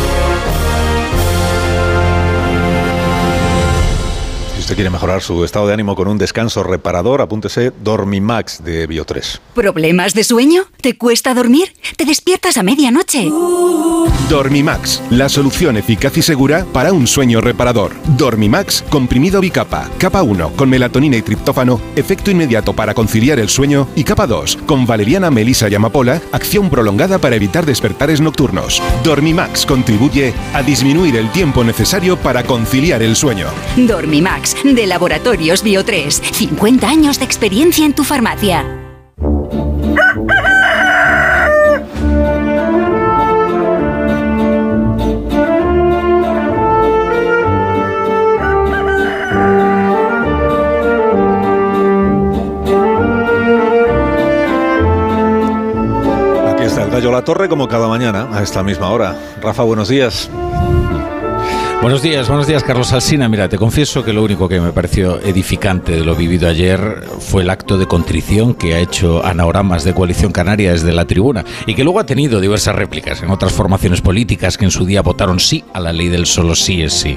Usted 4.68 4.76
quiere 4.76 4.90
mejorar 4.90 5.22
su 5.22 5.46
estado 5.46 5.68
de 5.68 5.74
ánimo 5.74 5.96
con 5.96 6.10
un 6.10 6.18
descanso 6.18 6.62
reparador, 6.62 7.22
apúntese 7.22 7.72
Dormimax 7.86 8.66
de 8.66 8.90
Bio3. 8.90 9.40
¿Problemas 9.56 10.14
de 10.14 10.26
sueño? 10.26 10.64
¿Te 10.82 10.98
cuesta 10.98 11.34
dormir? 11.34 11.72
¿Te 11.96 12.04
despiertas 12.04 12.58
a 12.58 12.64
medianoche? 12.64 13.32
Dormimax, 14.30 15.02
la 15.10 15.30
solución 15.30 15.78
eficaz 15.78 16.18
y 16.18 16.22
segura 16.22 16.66
para 16.74 16.92
un 16.92 17.08
sueño 17.08 17.40
reparador. 17.40 17.94
Dormimax, 18.18 18.84
comprimido 18.90 19.40
bicapa. 19.40 19.90
Capa 20.00 20.22
1, 20.22 20.50
con 20.58 20.70
melatonina 20.70 21.16
y 21.16 21.22
triptófano, 21.22 21.80
efecto 21.96 22.30
inmediato 22.30 22.74
para 22.74 22.94
conciliar 22.94 23.40
el 23.40 23.48
sueño. 23.48 23.88
Y 23.96 24.04
capa 24.04 24.28
2, 24.28 24.58
con 24.66 24.86
valeriana, 24.86 25.32
melisa 25.32 25.70
y 25.70 25.76
amapola, 25.76 26.22
acción 26.34 26.70
prolongada 26.70 27.20
para 27.20 27.38
evitar 27.38 27.66
despertares 27.66 28.20
nocturnos. 28.20 28.82
Dormimax 29.06 29.66
contribuye 29.66 30.34
a 30.54 30.62
disminuir 30.62 31.16
el 31.16 31.32
tiempo 31.32 31.64
necesario 31.64 32.18
para 32.18 32.44
conciliar 32.44 33.02
el 33.02 33.16
sueño. 33.16 33.48
Dormimax, 33.78 34.57
de 34.64 34.88
Laboratorios 34.88 35.64
Bio 35.64 35.86
3. 35.86 36.22
50 36.34 36.88
años 36.88 37.19
de 37.19 37.26
experiencia 37.26 37.86
en 37.86 37.94
tu 37.94 38.03
farmacia. 38.03 38.66
Aquí 56.50 56.64
está 56.64 56.84
el 56.84 56.92
gallo 56.92 57.11
La 57.11 57.24
Torre 57.24 57.48
como 57.48 57.68
cada 57.68 57.88
mañana 57.88 58.27
a 58.32 58.42
esta 58.42 58.64
misma 58.64 58.90
hora. 58.90 59.16
Rafa, 59.42 59.64
buenos 59.64 59.88
días. 59.88 60.30
Buenos 61.80 62.02
días, 62.02 62.28
buenos 62.28 62.48
días, 62.48 62.64
Carlos 62.64 62.92
Alsina. 62.92 63.30
Mira, 63.30 63.48
te 63.48 63.58
confieso 63.58 64.04
que 64.04 64.12
lo 64.12 64.24
único 64.24 64.50
que 64.50 64.60
me 64.60 64.72
pareció 64.72 65.22
edificante 65.22 65.92
de 65.94 66.04
lo 66.04 66.16
vivido 66.16 66.50
ayer 66.50 67.04
fue 67.20 67.44
el 67.44 67.50
acto 67.52 67.78
de 67.78 67.86
contrición 67.86 68.56
que 68.56 68.74
ha 68.74 68.80
hecho 68.80 69.24
Anaoramas 69.24 69.84
de 69.84 69.94
Coalición 69.94 70.32
Canaria 70.32 70.72
desde 70.72 70.92
la 70.92 71.06
tribuna 71.06 71.46
y 71.68 71.76
que 71.76 71.84
luego 71.84 72.00
ha 72.00 72.06
tenido 72.06 72.42
diversas 72.42 72.76
réplicas 72.76 73.22
en 73.22 73.30
otras 73.30 73.54
formaciones 73.54 74.02
políticas 74.02 74.58
que 74.58 74.66
en 74.66 74.72
su 74.72 74.86
día 74.86 75.04
votaron 75.04 75.40
sí 75.40 75.64
a 75.72 75.80
la 75.80 75.94
ley 75.94 76.10
del 76.10 76.26
solo 76.26 76.56
sí 76.56 76.82
es 76.82 76.94
sí. 76.94 77.16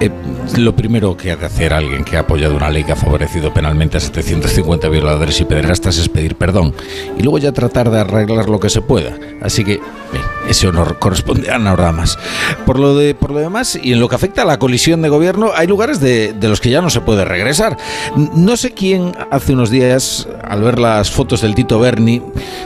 Eh, 0.00 0.10
lo 0.58 0.74
primero 0.74 1.16
que 1.16 1.30
ha 1.30 1.36
de 1.36 1.46
hacer 1.46 1.72
alguien 1.72 2.04
que 2.04 2.16
ha 2.16 2.20
apoyado 2.20 2.56
una 2.56 2.70
ley 2.70 2.82
que 2.82 2.92
ha 2.92 2.96
favorecido 2.96 3.54
penalmente 3.54 3.98
a 3.98 4.00
750 4.00 4.88
violadores 4.88 5.40
y 5.40 5.44
pederastas 5.44 5.96
es 5.96 6.08
pedir 6.08 6.34
perdón 6.34 6.74
y 7.16 7.22
luego 7.22 7.38
ya 7.38 7.52
tratar 7.52 7.88
de 7.90 8.00
arreglar 8.00 8.50
lo 8.50 8.58
que 8.58 8.68
se 8.68 8.82
pueda. 8.82 9.16
Así 9.40 9.64
que 9.64 9.80
bien, 10.12 10.24
ese 10.48 10.68
honor 10.68 10.98
corresponde 10.98 11.50
a 11.50 11.56
Anaoramas. 11.56 12.18
Por 12.66 12.78
lo, 12.78 12.96
de, 12.96 13.14
por 13.14 13.30
lo 13.30 13.40
demás, 13.40 13.78
y 13.80 13.92
en 13.92 14.00
lo 14.00 14.08
que 14.08 14.16
afecta 14.16 14.42
a 14.42 14.44
la 14.44 14.58
colisión 14.58 15.02
de 15.02 15.08
gobierno, 15.08 15.50
hay 15.54 15.66
lugares 15.66 16.00
de, 16.00 16.32
de 16.32 16.48
los 16.48 16.60
que 16.60 16.70
ya 16.70 16.80
no 16.80 16.90
se 16.90 17.00
puede 17.00 17.24
regresar. 17.24 17.76
No 18.16 18.56
sé 18.56 18.72
quién 18.72 19.12
hace 19.30 19.52
unos 19.52 19.70
días, 19.70 20.28
al 20.42 20.62
ver 20.62 20.78
las 20.78 21.10
fotos 21.10 21.42
del 21.42 21.54
Tito 21.54 21.78
Berni, 21.78 22.22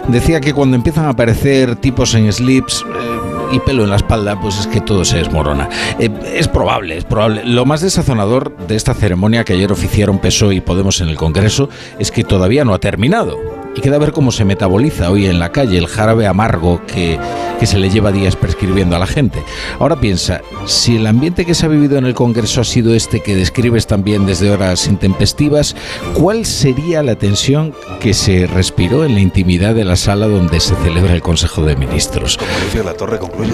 decía 0.09 0.41
que 0.41 0.55
cuando 0.55 0.77
empiezan 0.77 1.07
a 1.07 1.11
aparecer 1.11 1.77
tipos 1.77 2.15
en 2.15 2.33
slips 2.33 2.85
eh, 2.89 3.53
y 3.53 3.61
pelo 3.61 3.85
en 3.85 3.91
la 3.91 3.97
espalda, 3.97 4.41
pues 4.41 4.59
es 4.59 4.67
que 4.67 4.81
todo 4.81 5.05
se 5.05 5.19
desmorona. 5.19 5.69
Eh, 5.99 6.11
es 6.35 6.49
probable, 6.49 6.97
es 6.97 7.05
probable. 7.05 7.45
Lo 7.45 7.65
más 7.65 7.81
desazonador 7.81 8.57
de 8.67 8.77
esta 8.77 8.95
ceremonia 8.95 9.45
que 9.45 9.53
ayer 9.53 9.71
oficiaron 9.73 10.19
PSOE 10.19 10.57
y 10.57 10.61
Podemos 10.61 11.01
en 11.01 11.09
el 11.09 11.17
Congreso 11.17 11.69
es 11.99 12.11
que 12.11 12.25
todavía 12.25 12.65
no 12.65 12.75
ha 12.75 12.79
terminado. 12.79 13.66
Y 13.77 13.81
queda 13.83 13.99
ver 13.99 14.13
cómo 14.13 14.33
se 14.33 14.47
metaboliza 14.47 15.11
hoy 15.11 15.27
en 15.27 15.39
la 15.39 15.53
calle 15.53 15.77
el 15.77 15.87
jarabe 15.87 16.27
amargo 16.27 16.81
que, 16.87 17.19
que 17.61 17.67
se 17.67 17.79
le 17.79 17.91
lleva 17.91 18.11
días 18.11 18.35
prescribiendo 18.35 18.97
a 18.97 18.99
la 18.99 19.07
gente. 19.07 19.43
Ahora 19.79 20.01
piensa, 20.01 20.41
si 20.65 20.97
el 20.97 21.07
ambiente 21.07 21.45
que 21.45 21.55
se 21.55 21.67
ha 21.67 21.69
vivido 21.69 21.99
en 21.99 22.07
el 22.07 22.15
Congreso 22.15 22.63
ha 22.63 22.65
sido 22.65 22.95
este 22.95 23.21
que 23.21 23.37
describes 23.37 23.87
también 23.87 24.25
desde 24.25 24.51
horas 24.51 24.87
intempestivas, 24.87 25.77
¿cuál 26.15 26.47
sería 26.47 27.03
la 27.03 27.17
tensión 27.17 27.75
que 28.01 28.15
se 28.15 28.47
respiró 28.47 29.05
en 29.05 29.15
la 29.15 29.21
intimidad 29.21 29.75
de 29.75 29.85
la 29.85 29.97
sala 29.97 30.27
donde 30.27 30.61
se 30.61 30.75
celebra 30.77 31.13
el 31.13 31.23
Consejo 31.23 31.63
de 31.63 31.77
Ministros? 31.77 32.39
Dice 32.65 32.83
La 32.83 32.95
Torre 32.95 33.19
concluye. 33.19 33.53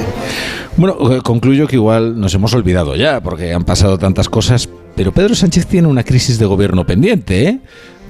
Bueno, 0.77 0.97
eh, 1.13 1.21
concluyo 1.23 1.67
que 1.67 1.77
igual 1.77 2.19
nos 2.19 2.33
hemos 2.35 2.55
olvidado 2.55 2.97
ya, 2.97 3.21
porque 3.21 3.53
han 3.53 3.65
pasado 3.65 3.99
tantas 3.99 4.29
cosas, 4.29 4.69
pero 4.95 5.13
Pedro 5.13 5.35
Sánchez 5.35 5.67
tiene 5.67 5.89
una 5.89 6.05
crisis 6.05 6.39
de 6.39 6.47
gobierno 6.47 6.87
pendiente, 6.87 7.45
¿eh? 7.45 7.61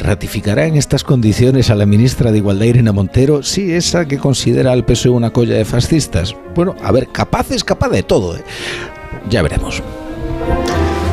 ¿Ratificará 0.02 0.66
en 0.66 0.74
estas 0.76 1.04
condiciones 1.04 1.70
a 1.70 1.76
la 1.76 1.86
ministra 1.86 2.32
de 2.32 2.38
Igualdad 2.38 2.66
Irene 2.66 2.90
Montero? 2.90 3.44
Sí, 3.44 3.72
esa 3.72 4.06
que 4.06 4.18
considera 4.18 4.72
al 4.72 4.84
PSOE 4.84 5.12
una 5.12 5.30
colla 5.30 5.54
de 5.54 5.64
fascistas. 5.64 6.34
Bueno, 6.56 6.74
a 6.82 6.90
ver, 6.90 7.08
capaz 7.08 7.52
es 7.52 7.62
capaz 7.62 7.88
de 7.88 8.02
todo. 8.02 8.36
¿eh? 8.36 8.42
Ya 9.30 9.42
veremos. 9.42 9.80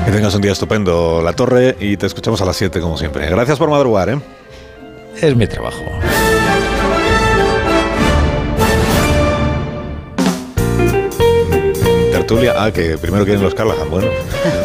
Que 0.06 0.12
tengas 0.12 0.34
un 0.34 0.42
día 0.42 0.54
estupendo, 0.54 1.22
La 1.22 1.34
Torre, 1.34 1.78
y 1.80 1.98
te 1.98 2.08
escuchamos 2.08 2.42
a 2.42 2.46
las 2.46 2.58
7 2.58 2.82
como 2.82 2.98
siempre. 2.98 3.30
Gracias 3.30 3.60
por 3.60 3.70
madrugar, 3.70 4.10
¿eh? 4.10 4.20
Es 5.22 5.36
mi 5.36 5.46
trabajo. 5.46 5.84
Ah, 12.32 12.72
que 12.72 12.96
primero 13.00 13.26
quieren 13.26 13.42
los 13.42 13.56
Callahan. 13.56 13.90
Bueno, 13.90 14.08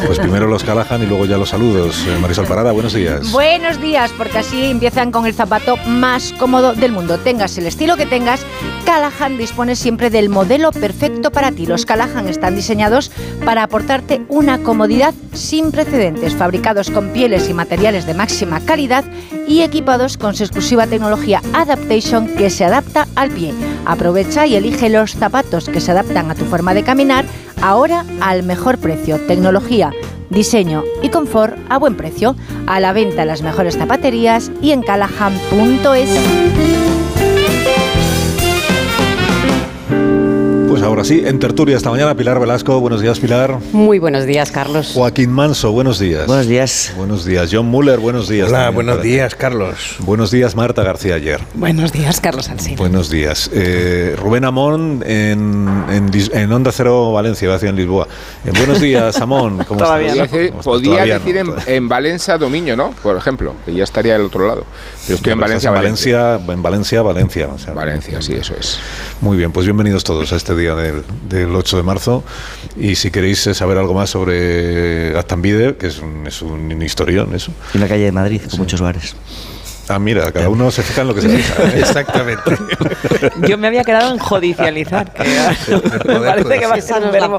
pues 0.04 0.18
primero 0.18 0.46
los 0.46 0.62
Callahan 0.62 1.02
y 1.02 1.06
luego 1.06 1.24
ya 1.24 1.38
los 1.38 1.48
saludos. 1.48 1.96
Eh, 2.06 2.18
Marisol 2.20 2.46
Parada, 2.46 2.72
buenos 2.72 2.92
días. 2.92 3.32
Buenos 3.32 3.80
días, 3.80 4.12
porque 4.18 4.38
así 4.38 4.66
empiezan 4.66 5.10
con 5.10 5.24
el 5.24 5.32
zapato 5.32 5.78
más 5.86 6.34
cómodo 6.34 6.74
del 6.74 6.92
mundo. 6.92 7.16
Tengas 7.16 7.56
el 7.56 7.66
estilo 7.66 7.96
que 7.96 8.04
tengas, 8.04 8.44
Callahan 8.84 9.38
dispone 9.38 9.76
siempre 9.76 10.10
del 10.10 10.28
modelo 10.28 10.70
perfecto 10.70 11.30
para 11.30 11.52
ti. 11.52 11.66
Los 11.66 11.86
Callahan 11.86 12.28
están 12.28 12.54
diseñados 12.54 13.10
para 13.44 13.62
aportarte 13.62 14.22
una 14.28 14.58
comodidad 14.58 15.14
sin 15.32 15.72
precedentes, 15.72 16.34
fabricados 16.34 16.90
con 16.90 17.08
pieles 17.08 17.48
y 17.48 17.54
materiales 17.54 18.06
de 18.06 18.14
máxima 18.14 18.60
calidad 18.60 19.04
y 19.48 19.62
equipados 19.62 20.18
con 20.18 20.34
su 20.34 20.44
exclusiva 20.44 20.86
tecnología 20.86 21.42
Adaptation 21.54 22.28
que 22.28 22.50
se 22.50 22.64
adapta 22.64 23.08
al 23.16 23.30
pie. 23.30 23.54
Aprovecha 23.86 24.46
y 24.46 24.54
elige 24.54 24.90
los 24.90 25.12
zapatos 25.12 25.68
que 25.68 25.80
se 25.80 25.90
adaptan 25.90 26.30
a 26.30 26.34
tu 26.34 26.44
forma 26.44 26.74
de 26.74 26.84
caminar 26.84 27.24
ahora 27.62 28.04
al 28.20 28.42
mejor 28.42 28.78
precio. 28.78 29.18
Tecnología, 29.26 29.92
diseño 30.30 30.84
y 31.02 31.08
confort 31.08 31.56
a 31.68 31.78
buen 31.78 31.96
precio. 31.96 32.36
A 32.66 32.80
la 32.80 32.92
venta 32.92 33.22
en 33.22 33.28
las 33.28 33.42
mejores 33.42 33.76
zapaterías 33.76 34.50
y 34.60 34.72
en 34.72 34.82
callahan.es. 34.82 36.93
ahora 40.84 41.04
sí, 41.04 41.22
en 41.24 41.38
tertulia 41.38 41.76
esta 41.76 41.90
mañana, 41.90 42.14
Pilar 42.14 42.38
Velasco. 42.38 42.78
Buenos 42.80 43.00
días, 43.00 43.18
Pilar. 43.18 43.58
Muy 43.72 43.98
buenos 43.98 44.26
días, 44.26 44.50
Carlos. 44.50 44.92
Joaquín 44.94 45.30
Manso, 45.30 45.72
buenos 45.72 45.98
días. 45.98 46.26
Buenos 46.26 46.46
días. 46.46 46.92
Buenos 46.96 47.24
días. 47.24 47.48
John 47.52 47.66
Muller, 47.66 47.98
buenos 47.98 48.28
días. 48.28 48.48
Hola, 48.48 48.58
también 48.64 48.74
buenos 48.74 48.94
para- 48.96 49.02
días, 49.04 49.34
Carlos. 49.34 49.96
Buenos 50.00 50.30
días, 50.30 50.54
Marta 50.54 50.82
García 50.82 51.14
ayer. 51.14 51.40
Buenos 51.54 51.92
días, 51.92 52.20
Carlos 52.20 52.48
Alsina. 52.50 52.76
Buenos 52.76 53.08
días. 53.10 53.50
Eh, 53.52 54.14
Rubén 54.18 54.44
Amón 54.44 55.02
en, 55.06 55.84
en, 55.90 56.10
en 56.32 56.52
Onda 56.52 56.70
Cero 56.72 57.12
Valencia, 57.12 57.46
iba 57.46 57.54
a 57.54 57.56
decir 57.56 57.70
en 57.70 57.76
Lisboa. 57.76 58.06
Eh, 58.44 58.50
buenos 58.56 58.80
días, 58.80 59.18
Amón. 59.20 59.64
¿Cómo 59.66 59.80
Podía 59.80 60.08
estás? 60.12 60.30
decir, 60.30 60.50
¿Cómo 60.50 60.60
estás? 60.60 60.64
podía 60.64 60.90
Todavía 60.92 61.18
decir 61.18 61.44
no. 61.44 61.54
en, 61.66 61.74
en 61.74 61.88
Valencia 61.88 62.36
Dominio, 62.38 62.76
¿no? 62.76 62.90
Por 63.02 63.16
ejemplo, 63.16 63.54
que 63.64 63.72
ya 63.74 63.84
estaría 63.84 64.14
al 64.16 64.22
otro 64.22 64.46
lado. 64.46 64.64
Pero 65.06 65.16
estoy 65.16 65.32
en 65.32 65.40
Valencia, 65.40 65.68
en 65.68 65.74
Valencia. 65.74 66.18
Valencia, 66.18 66.54
en 66.54 66.62
Valencia, 66.62 67.02
Valencia. 67.02 67.48
o 67.48 67.58
sea, 67.58 67.74
Valencia, 67.74 68.22
sí, 68.22 68.32
eso 68.34 68.54
es. 68.58 68.78
Muy 69.20 69.36
bien, 69.36 69.52
pues 69.52 69.66
bienvenidos 69.66 70.02
todos 70.02 70.32
a 70.32 70.36
este 70.36 70.56
día 70.56 70.74
del, 70.74 71.02
del 71.28 71.54
8 71.54 71.76
de 71.76 71.82
marzo. 71.82 72.24
Y 72.76 72.94
si 72.94 73.10
queréis 73.10 73.46
eh, 73.46 73.54
saber 73.54 73.76
algo 73.76 73.92
más 73.92 74.08
sobre 74.08 75.16
Astambide, 75.18 75.76
que 75.76 75.88
es 75.88 75.98
un, 75.98 76.26
es 76.26 76.40
un 76.40 76.80
historión, 76.80 77.34
eso. 77.34 77.52
Y 77.74 77.78
una 77.78 77.88
calle 77.88 78.04
de 78.04 78.12
Madrid 78.12 78.40
con 78.48 78.58
muchos 78.60 78.80
bares. 78.80 79.14
Ah, 79.88 79.98
mira, 79.98 80.32
cada 80.32 80.48
uno 80.48 80.70
se 80.70 80.82
fija 80.82 81.02
en 81.02 81.08
lo 81.08 81.14
que 81.14 81.20
se 81.20 81.28
fija. 81.28 81.62
¿eh? 81.64 81.72
Exactamente. 81.80 82.56
Yo 83.46 83.58
me 83.58 83.66
había 83.66 83.84
quedado 83.84 84.12
en 84.12 84.18
judicializar, 84.18 85.12
que 85.12 85.22
me 86.06 86.20
parece 86.20 86.58
que 86.58 86.66
va 86.66 86.74
a 86.74 86.80
ser 86.80 86.96
un 87.02 87.04
la 87.04 87.10
verbo, 87.10 87.38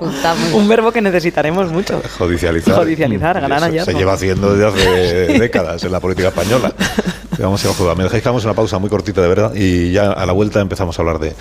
un 0.54 0.68
verbo 0.68 0.92
que 0.92 1.02
necesitaremos 1.02 1.72
mucho. 1.72 2.02
Judicializar. 2.18 2.76
Judicializar, 2.76 3.38
Eso 3.38 3.48
hallazgo. 3.48 3.86
Se 3.92 3.98
lleva 3.98 4.14
haciendo 4.14 4.56
desde 4.56 4.68
hace 4.68 5.26
décadas 5.40 5.84
en 5.84 5.92
la 5.92 6.00
política 6.00 6.28
española. 6.28 6.72
Vamos 7.40 7.66
a 7.66 7.74
jugar. 7.74 7.98
Me 7.98 8.04
dejáis 8.04 8.22
que 8.24 8.30
hagamos 8.30 8.46
una 8.46 8.54
pausa 8.54 8.78
muy 8.80 8.90
cortita, 8.90 9.22
de 9.22 9.28
verdad, 9.28 9.54
y 9.56 9.92
ya 9.92 10.12
a 10.12 10.26
la 10.26 10.34
vuelta 10.34 10.62
empezamos 10.62 10.98
a 10.98 11.02
hablar 11.02 11.20
de 11.20 11.34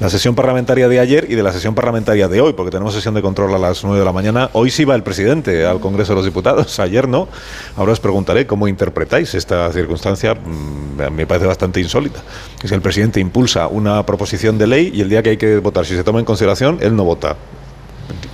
la 0.00 0.08
sesión 0.10 0.34
parlamentaria 0.34 0.88
de 0.88 0.98
ayer 1.00 1.26
y 1.28 1.34
de 1.34 1.42
la 1.42 1.52
sesión 1.52 1.74
parlamentaria 1.74 2.28
de 2.28 2.40
hoy, 2.40 2.52
porque 2.54 2.70
tenemos 2.70 2.94
sesión 2.94 3.14
de 3.14 3.22
control 3.22 3.54
a 3.54 3.58
las 3.58 3.84
9 3.84 3.98
de 3.98 4.04
la 4.04 4.12
mañana. 4.12 4.50
Hoy 4.54 4.70
sí 4.70 4.84
va 4.84 4.94
el 4.94 5.02
presidente 5.02 5.66
al 5.66 5.80
Congreso 5.80 6.12
de 6.12 6.16
los 6.16 6.24
Diputados, 6.24 6.78
ayer 6.80 7.08
no. 7.08 7.28
Ahora 7.76 7.92
os 7.92 8.00
preguntaré 8.00 8.46
cómo 8.46 8.66
interpretáis 8.68 9.34
esta 9.34 9.70
circunstancia, 9.72 10.34
mm, 10.34 11.12
me 11.12 11.26
parece 11.26 11.46
bastante 11.46 11.80
insólita. 11.80 12.20
Que 12.60 12.68
si 12.68 12.74
el 12.74 12.80
presidente 12.82 13.20
impulsa 13.20 13.66
una 13.68 14.04
proposición 14.06 14.58
de 14.58 14.66
ley 14.66 14.90
y 14.94 15.00
el 15.00 15.08
día 15.08 15.22
que 15.22 15.30
hay 15.30 15.36
que 15.36 15.58
votar, 15.58 15.84
si 15.86 15.94
se 15.94 16.04
toma 16.04 16.18
en 16.18 16.24
consideración, 16.24 16.78
él 16.80 16.96
no 16.96 17.04
vota. 17.04 17.36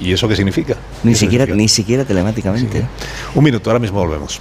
¿Y 0.00 0.12
eso 0.12 0.28
qué 0.28 0.36
significa? 0.36 0.76
Ni 1.02 1.12
¿Qué 1.12 1.18
siquiera, 1.18 1.44
significa? 1.44 1.62
ni 1.62 1.68
siquiera 1.68 2.05
telemáticamente. 2.05 2.84
Un 3.34 3.44
minuto, 3.44 3.70
ahora 3.70 3.80
mismo 3.80 3.98
volvemos. 4.00 4.40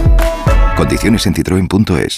Condiciones 0.81 1.27
en 1.27 1.35
citroen.es. 1.35 2.17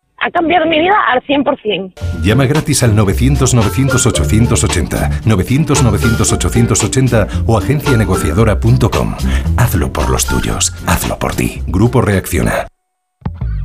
Ha 0.21 0.31
cambiado 0.31 0.65
mi 0.67 0.79
vida 0.79 0.95
al 1.11 1.21
100%. 1.23 1.93
Llama 2.21 2.45
gratis 2.45 2.83
al 2.83 2.95
900-900-880, 2.95 5.23
900-900-880 5.23 7.43
o 7.47 7.57
agencianegociadora.com. 7.57 9.15
Hazlo 9.57 9.91
por 9.91 10.09
los 10.09 10.25
tuyos, 10.25 10.73
hazlo 10.85 11.17
por 11.17 11.35
ti. 11.35 11.61
Grupo 11.67 12.01
Reacciona. 12.01 12.67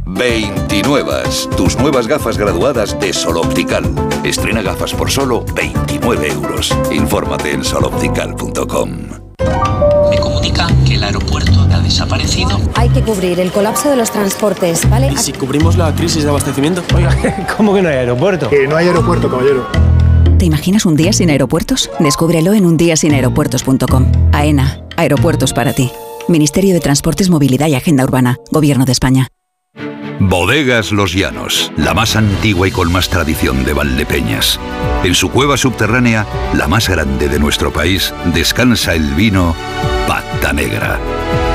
29. 0.06 1.12
Tus 1.56 1.76
nuevas 1.78 2.06
gafas 2.06 2.38
graduadas 2.38 2.98
de 3.00 3.12
Sol 3.12 3.38
Optical. 3.38 3.84
Estrena 4.24 4.62
gafas 4.62 4.94
por 4.94 5.10
solo 5.10 5.44
29 5.54 6.28
euros. 6.28 6.72
Infórmate 6.92 7.52
en 7.52 7.64
soloptical.com. 7.64 8.90
desaparecido. 11.86 12.60
Hay 12.74 12.88
que 12.90 13.02
cubrir 13.02 13.40
el 13.40 13.50
colapso 13.52 13.88
de 13.90 13.96
los 13.96 14.10
transportes, 14.10 14.88
¿vale? 14.90 15.10
¿Y 15.12 15.16
si 15.16 15.32
cubrimos 15.32 15.76
la 15.76 15.94
crisis 15.94 16.24
de 16.24 16.28
abastecimiento? 16.28 16.82
Oiga, 16.94 17.16
¿Cómo 17.56 17.74
que 17.74 17.82
no 17.82 17.88
hay 17.88 17.96
aeropuerto? 17.96 18.50
Que 18.50 18.66
no 18.66 18.76
hay 18.76 18.88
aeropuerto, 18.88 19.30
caballero. 19.30 19.66
¿Te 20.38 20.44
imaginas 20.44 20.84
un 20.84 20.96
día 20.96 21.12
sin 21.12 21.30
aeropuertos? 21.30 21.90
Descúbrelo 21.98 22.52
en 22.52 22.66
undiasinaeropuertos.com. 22.66 24.12
AENA, 24.32 24.82
aeropuertos 24.96 25.52
para 25.52 25.72
ti. 25.72 25.90
Ministerio 26.28 26.74
de 26.74 26.80
Transportes, 26.80 27.30
Movilidad 27.30 27.68
y 27.68 27.74
Agenda 27.74 28.04
Urbana, 28.04 28.36
Gobierno 28.50 28.84
de 28.84 28.92
España. 28.92 29.28
Bodegas 30.18 30.92
Los 30.92 31.12
Llanos, 31.14 31.72
la 31.76 31.94
más 31.94 32.16
antigua 32.16 32.66
y 32.66 32.70
con 32.70 32.90
más 32.90 33.08
tradición 33.08 33.64
de 33.64 33.74
Valdepeñas. 33.74 34.58
En 35.04 35.14
su 35.14 35.30
cueva 35.30 35.56
subterránea, 35.56 36.26
la 36.54 36.66
más 36.68 36.88
grande 36.88 37.28
de 37.28 37.38
nuestro 37.38 37.72
país, 37.72 38.12
descansa 38.34 38.94
el 38.94 39.14
vino 39.14 39.54
Pata 40.08 40.52
Negra. 40.52 40.98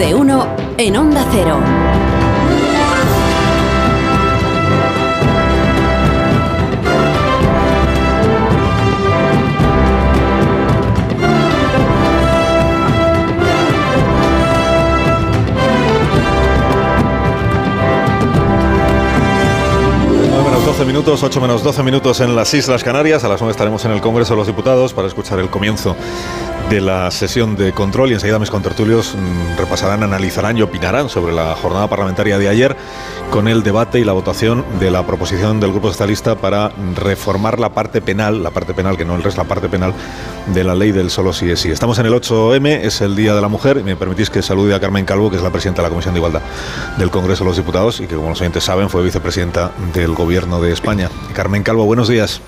De 0.00 0.14
uno 0.14 0.46
en 0.78 0.96
Onda 0.96 1.22
Cero. 1.30 2.09
12 20.70 20.84
minutos, 20.84 21.20
8 21.24 21.40
menos 21.40 21.64
12 21.64 21.82
minutos 21.82 22.20
en 22.20 22.36
las 22.36 22.54
Islas 22.54 22.84
Canarias. 22.84 23.24
A 23.24 23.28
las 23.28 23.40
9 23.40 23.50
estaremos 23.50 23.84
en 23.86 23.90
el 23.90 24.00
Congreso 24.00 24.34
de 24.34 24.36
los 24.36 24.46
Diputados 24.46 24.94
para 24.94 25.08
escuchar 25.08 25.40
el 25.40 25.50
comienzo 25.50 25.96
de 26.70 26.80
la 26.80 27.10
sesión 27.10 27.56
de 27.56 27.72
control 27.72 28.10
y 28.10 28.14
enseguida 28.14 28.38
mis 28.38 28.50
contertulios 28.50 29.16
mm, 29.16 29.58
repasarán, 29.58 30.04
analizarán 30.04 30.56
y 30.56 30.62
opinarán 30.62 31.08
sobre 31.08 31.32
la 31.32 31.56
jornada 31.56 31.88
parlamentaria 31.88 32.38
de 32.38 32.48
ayer 32.48 32.76
con 33.32 33.48
el 33.48 33.64
debate 33.64 33.98
y 33.98 34.04
la 34.04 34.12
votación 34.12 34.64
de 34.78 34.92
la 34.92 35.04
proposición 35.04 35.58
del 35.58 35.72
Grupo 35.72 35.88
Socialista 35.88 36.36
para 36.36 36.70
reformar 36.94 37.58
la 37.58 37.70
parte 37.70 38.00
penal, 38.00 38.42
la 38.42 38.50
parte 38.50 38.72
penal 38.72 38.96
que 38.96 39.04
no 39.04 39.16
el 39.16 39.24
resto, 39.24 39.42
la 39.42 39.48
parte 39.48 39.68
penal 39.68 39.92
de 40.54 40.62
la 40.62 40.76
ley 40.76 40.92
del 40.92 41.10
solo 41.10 41.32
sí 41.32 41.50
es 41.50 41.58
sí. 41.58 41.70
Estamos 41.70 41.98
en 41.98 42.06
el 42.06 42.12
8M, 42.12 42.66
es 42.82 43.00
el 43.00 43.16
Día 43.16 43.34
de 43.34 43.40
la 43.40 43.48
Mujer 43.48 43.78
y 43.78 43.82
me 43.82 43.96
permitís 43.96 44.30
que 44.30 44.40
salude 44.40 44.74
a 44.74 44.80
Carmen 44.80 45.04
Calvo, 45.04 45.30
que 45.30 45.36
es 45.36 45.42
la 45.42 45.50
presidenta 45.50 45.82
de 45.82 45.88
la 45.88 45.90
Comisión 45.90 46.14
de 46.14 46.20
Igualdad 46.20 46.42
del 46.98 47.10
Congreso 47.10 47.42
de 47.42 47.50
los 47.50 47.56
Diputados 47.56 48.00
y 48.00 48.06
que 48.06 48.14
como 48.14 48.28
los 48.28 48.40
oyentes 48.40 48.62
saben 48.62 48.88
fue 48.88 49.02
vicepresidenta 49.02 49.72
del 49.92 50.14
Gobierno 50.14 50.59
de 50.60 50.72
España. 50.72 51.10
Carmen 51.34 51.62
Calvo, 51.62 51.84
buenos 51.84 52.08
días. 52.08 52.40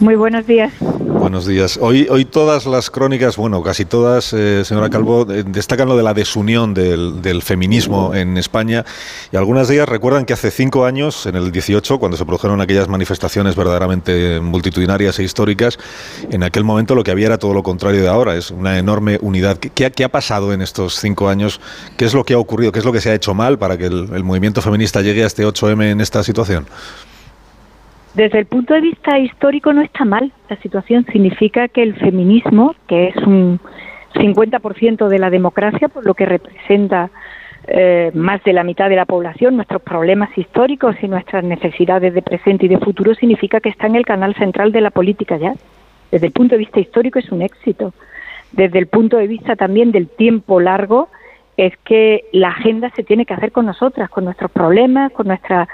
Muy 0.00 0.14
buenos 0.16 0.46
días. 0.46 0.72
Buenos 0.80 1.46
días. 1.46 1.78
Hoy, 1.78 2.06
hoy 2.08 2.24
todas 2.24 2.64
las 2.64 2.88
crónicas, 2.88 3.36
bueno, 3.36 3.62
casi 3.62 3.84
todas, 3.84 4.32
eh, 4.32 4.64
señora 4.64 4.88
Calvo, 4.88 5.30
eh, 5.30 5.44
destacan 5.46 5.88
lo 5.88 5.96
de 5.98 6.02
la 6.02 6.14
desunión 6.14 6.72
del, 6.72 7.20
del, 7.20 7.42
feminismo 7.42 8.14
en 8.14 8.38
España 8.38 8.86
y 9.30 9.36
algunas 9.36 9.68
de 9.68 9.74
ellas 9.74 9.90
recuerdan 9.90 10.24
que 10.24 10.32
hace 10.32 10.50
cinco 10.50 10.86
años, 10.86 11.26
en 11.26 11.36
el 11.36 11.52
18, 11.52 11.98
cuando 11.98 12.16
se 12.16 12.24
produjeron 12.24 12.62
aquellas 12.62 12.88
manifestaciones 12.88 13.56
verdaderamente 13.56 14.40
multitudinarias 14.40 15.18
e 15.18 15.24
históricas, 15.24 15.78
en 16.30 16.44
aquel 16.44 16.64
momento 16.64 16.94
lo 16.94 17.04
que 17.04 17.10
había 17.10 17.26
era 17.26 17.36
todo 17.36 17.52
lo 17.52 17.62
contrario 17.62 18.00
de 18.00 18.08
ahora, 18.08 18.36
es 18.36 18.50
una 18.50 18.78
enorme 18.78 19.18
unidad. 19.20 19.58
¿Qué, 19.58 19.68
qué, 19.68 19.90
qué 19.90 20.04
ha 20.04 20.08
pasado 20.08 20.54
en 20.54 20.62
estos 20.62 20.98
cinco 20.98 21.28
años? 21.28 21.60
¿Qué 21.98 22.06
es 22.06 22.14
lo 22.14 22.24
que 22.24 22.32
ha 22.32 22.38
ocurrido? 22.38 22.72
¿Qué 22.72 22.78
es 22.78 22.86
lo 22.86 22.92
que 22.92 23.02
se 23.02 23.10
ha 23.10 23.14
hecho 23.14 23.34
mal 23.34 23.58
para 23.58 23.76
que 23.76 23.84
el, 23.84 24.08
el 24.14 24.24
movimiento 24.24 24.62
feminista 24.62 25.02
llegue 25.02 25.24
a 25.24 25.26
este 25.26 25.46
8M 25.46 25.90
en 25.90 26.00
esta 26.00 26.24
situación? 26.24 26.66
Desde 28.14 28.40
el 28.40 28.46
punto 28.46 28.74
de 28.74 28.80
vista 28.80 29.18
histórico 29.18 29.72
no 29.72 29.82
está 29.82 30.04
mal. 30.04 30.32
La 30.48 30.56
situación 30.56 31.06
significa 31.12 31.68
que 31.68 31.82
el 31.82 31.94
feminismo, 31.94 32.74
que 32.88 33.08
es 33.08 33.16
un 33.16 33.60
50% 34.14 35.08
de 35.08 35.18
la 35.18 35.30
democracia, 35.30 35.88
por 35.88 36.04
lo 36.04 36.14
que 36.14 36.26
representa 36.26 37.10
eh, 37.68 38.10
más 38.14 38.42
de 38.42 38.52
la 38.52 38.64
mitad 38.64 38.88
de 38.88 38.96
la 38.96 39.04
población, 39.04 39.54
nuestros 39.54 39.82
problemas 39.82 40.36
históricos 40.36 40.96
y 41.02 41.08
nuestras 41.08 41.44
necesidades 41.44 42.12
de 42.12 42.22
presente 42.22 42.66
y 42.66 42.68
de 42.68 42.78
futuro, 42.78 43.14
significa 43.14 43.60
que 43.60 43.68
está 43.68 43.86
en 43.86 43.96
el 43.96 44.04
canal 44.04 44.34
central 44.34 44.72
de 44.72 44.80
la 44.80 44.90
política 44.90 45.36
ya. 45.36 45.54
Desde 46.10 46.26
el 46.26 46.32
punto 46.32 46.56
de 46.56 46.58
vista 46.58 46.80
histórico 46.80 47.20
es 47.20 47.30
un 47.30 47.42
éxito. 47.42 47.94
Desde 48.50 48.80
el 48.80 48.88
punto 48.88 49.18
de 49.18 49.28
vista 49.28 49.54
también 49.54 49.92
del 49.92 50.08
tiempo 50.08 50.58
largo, 50.58 51.08
es 51.56 51.76
que 51.84 52.24
la 52.32 52.48
agenda 52.48 52.90
se 52.96 53.04
tiene 53.04 53.26
que 53.26 53.34
hacer 53.34 53.52
con 53.52 53.66
nosotras, 53.66 54.10
con 54.10 54.24
nuestros 54.24 54.50
problemas, 54.50 55.12
con 55.12 55.28
nuestras 55.28 55.68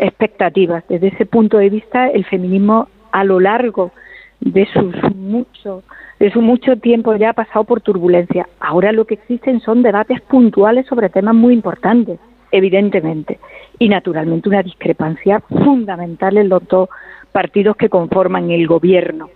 expectativas. 0.00 0.82
Desde 0.88 1.08
ese 1.08 1.26
punto 1.26 1.58
de 1.58 1.70
vista, 1.70 2.08
el 2.08 2.24
feminismo 2.24 2.88
a 3.12 3.22
lo 3.24 3.38
largo 3.38 3.92
de 4.40 4.66
sus 4.72 4.94
mucho, 5.14 5.82
de 6.18 6.32
su 6.32 6.40
mucho 6.40 6.76
tiempo 6.76 7.14
ya 7.16 7.30
ha 7.30 7.34
pasado 7.34 7.64
por 7.64 7.80
turbulencia. 7.82 8.48
Ahora 8.58 8.92
lo 8.92 9.04
que 9.04 9.14
existen 9.14 9.60
son 9.60 9.82
debates 9.82 10.20
puntuales 10.22 10.86
sobre 10.86 11.10
temas 11.10 11.34
muy 11.34 11.52
importantes, 11.54 12.18
evidentemente, 12.50 13.38
y 13.78 13.88
naturalmente 13.88 14.48
una 14.48 14.62
discrepancia 14.62 15.40
fundamental 15.40 16.38
en 16.38 16.48
los 16.48 16.66
dos 16.66 16.88
partidos 17.32 17.76
que 17.76 17.90
conforman 17.90 18.50
el 18.50 18.66
gobierno. 18.66 19.30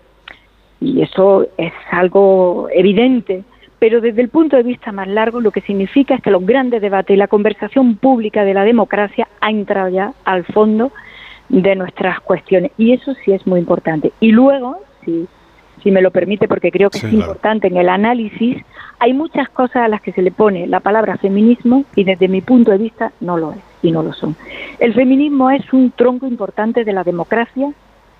Y 0.81 1.03
eso 1.03 1.47
es 1.57 1.73
algo 1.91 2.69
evidente 2.73 3.45
pero 3.85 4.01
desde 4.01 4.23
el 4.23 4.31
punto 4.31 4.57
de 4.57 4.63
vista 4.63 4.93
más 4.93 5.07
largo 5.07 5.43
lo 5.43 5.51
que 5.51 5.61
significa 5.61 6.15
es 6.15 6.23
que 6.23 6.31
los 6.31 6.47
grandes 6.47 6.81
debates 6.81 7.13
y 7.13 7.19
la 7.19 7.29
conversación 7.29 7.97
pública 7.97 8.43
de 8.43 8.55
la 8.55 8.65
democracia 8.65 9.29
ha 9.43 9.51
entrado 9.51 9.91
ya 9.91 10.15
al 10.25 10.47
fondo 10.47 10.91
de 11.51 11.77
nuestras 11.77 12.19
cuestiones 12.21 12.73
y 12.79 12.95
eso 12.95 13.13
sí 13.23 13.33
es 13.33 13.47
muy 13.47 13.61
importante. 13.61 14.11
Y 14.21 14.33
luego, 14.33 14.79
si, 15.05 15.27
si 15.83 15.91
me 15.91 16.01
lo 16.01 16.13
permite, 16.13 16.49
porque 16.49 16.71
creo 16.71 16.89
que 16.89 16.99
Sí, 16.99 17.05
es 17.05 17.11
claro. 17.13 17.27
importante 17.27 17.67
en 17.67 17.77
el 17.77 17.91
análisis, 17.91 18.57
hay 19.01 19.13
muchas 19.13 19.51
cosas 19.51 19.83
a 19.83 19.89
las 19.89 20.01
que 20.01 20.13
se 20.13 20.23
le 20.23 20.31
pone 20.31 20.67
la 20.67 20.81
palabra 20.81 21.19
feminismo 21.19 21.85
y 21.95 22.05
desde 22.05 22.27
mi 22.27 22.41
punto 22.41 22.71
de 22.71 22.79
vista 22.79 23.13
no 23.21 23.37
lo 23.37 23.53
es 23.53 23.59
y 23.83 23.93
no 23.93 24.03
lo 24.03 24.15
son. 24.15 24.35
El 24.79 24.95
feminismo 24.95 25.51
es 25.51 25.71
un 25.75 25.91
tronco 25.91 26.27
importante 26.27 26.85
de 26.85 26.93
la 26.95 27.05
democracia 27.05 27.71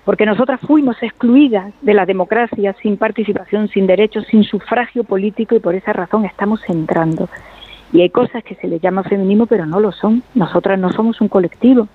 porque 0.05 0.27
nosotras 0.27 0.61
fuimos 0.61 1.01
excluidas 1.01 1.73
de 1.81 1.95
la 1.95 2.05
democracia 2.05 2.75
sin 2.81 2.95
participación, 2.95 3.67
sin 3.69 3.87
derechos, 3.87 4.25
sin 4.27 4.43
sufragio 4.43 5.03
político 5.03 5.55
y 5.55 5.59
por 5.59 5.73
esa 5.73 5.93
razón 5.93 6.25
estamos 6.25 6.61
entrando. 6.69 7.27
Y 7.91 8.01
hay 8.01 8.09
cosas 8.11 8.43
que 8.43 8.55
se 8.55 8.67
le 8.67 8.79
llama 8.79 9.03
feminismo 9.03 9.47
pero 9.47 9.65
no 9.65 9.79
lo 9.79 9.91
son. 9.91 10.21
Nosotras 10.35 10.79
no 10.79 10.91
somos 10.91 11.21
un 11.21 11.27
colectivo, 11.27 11.87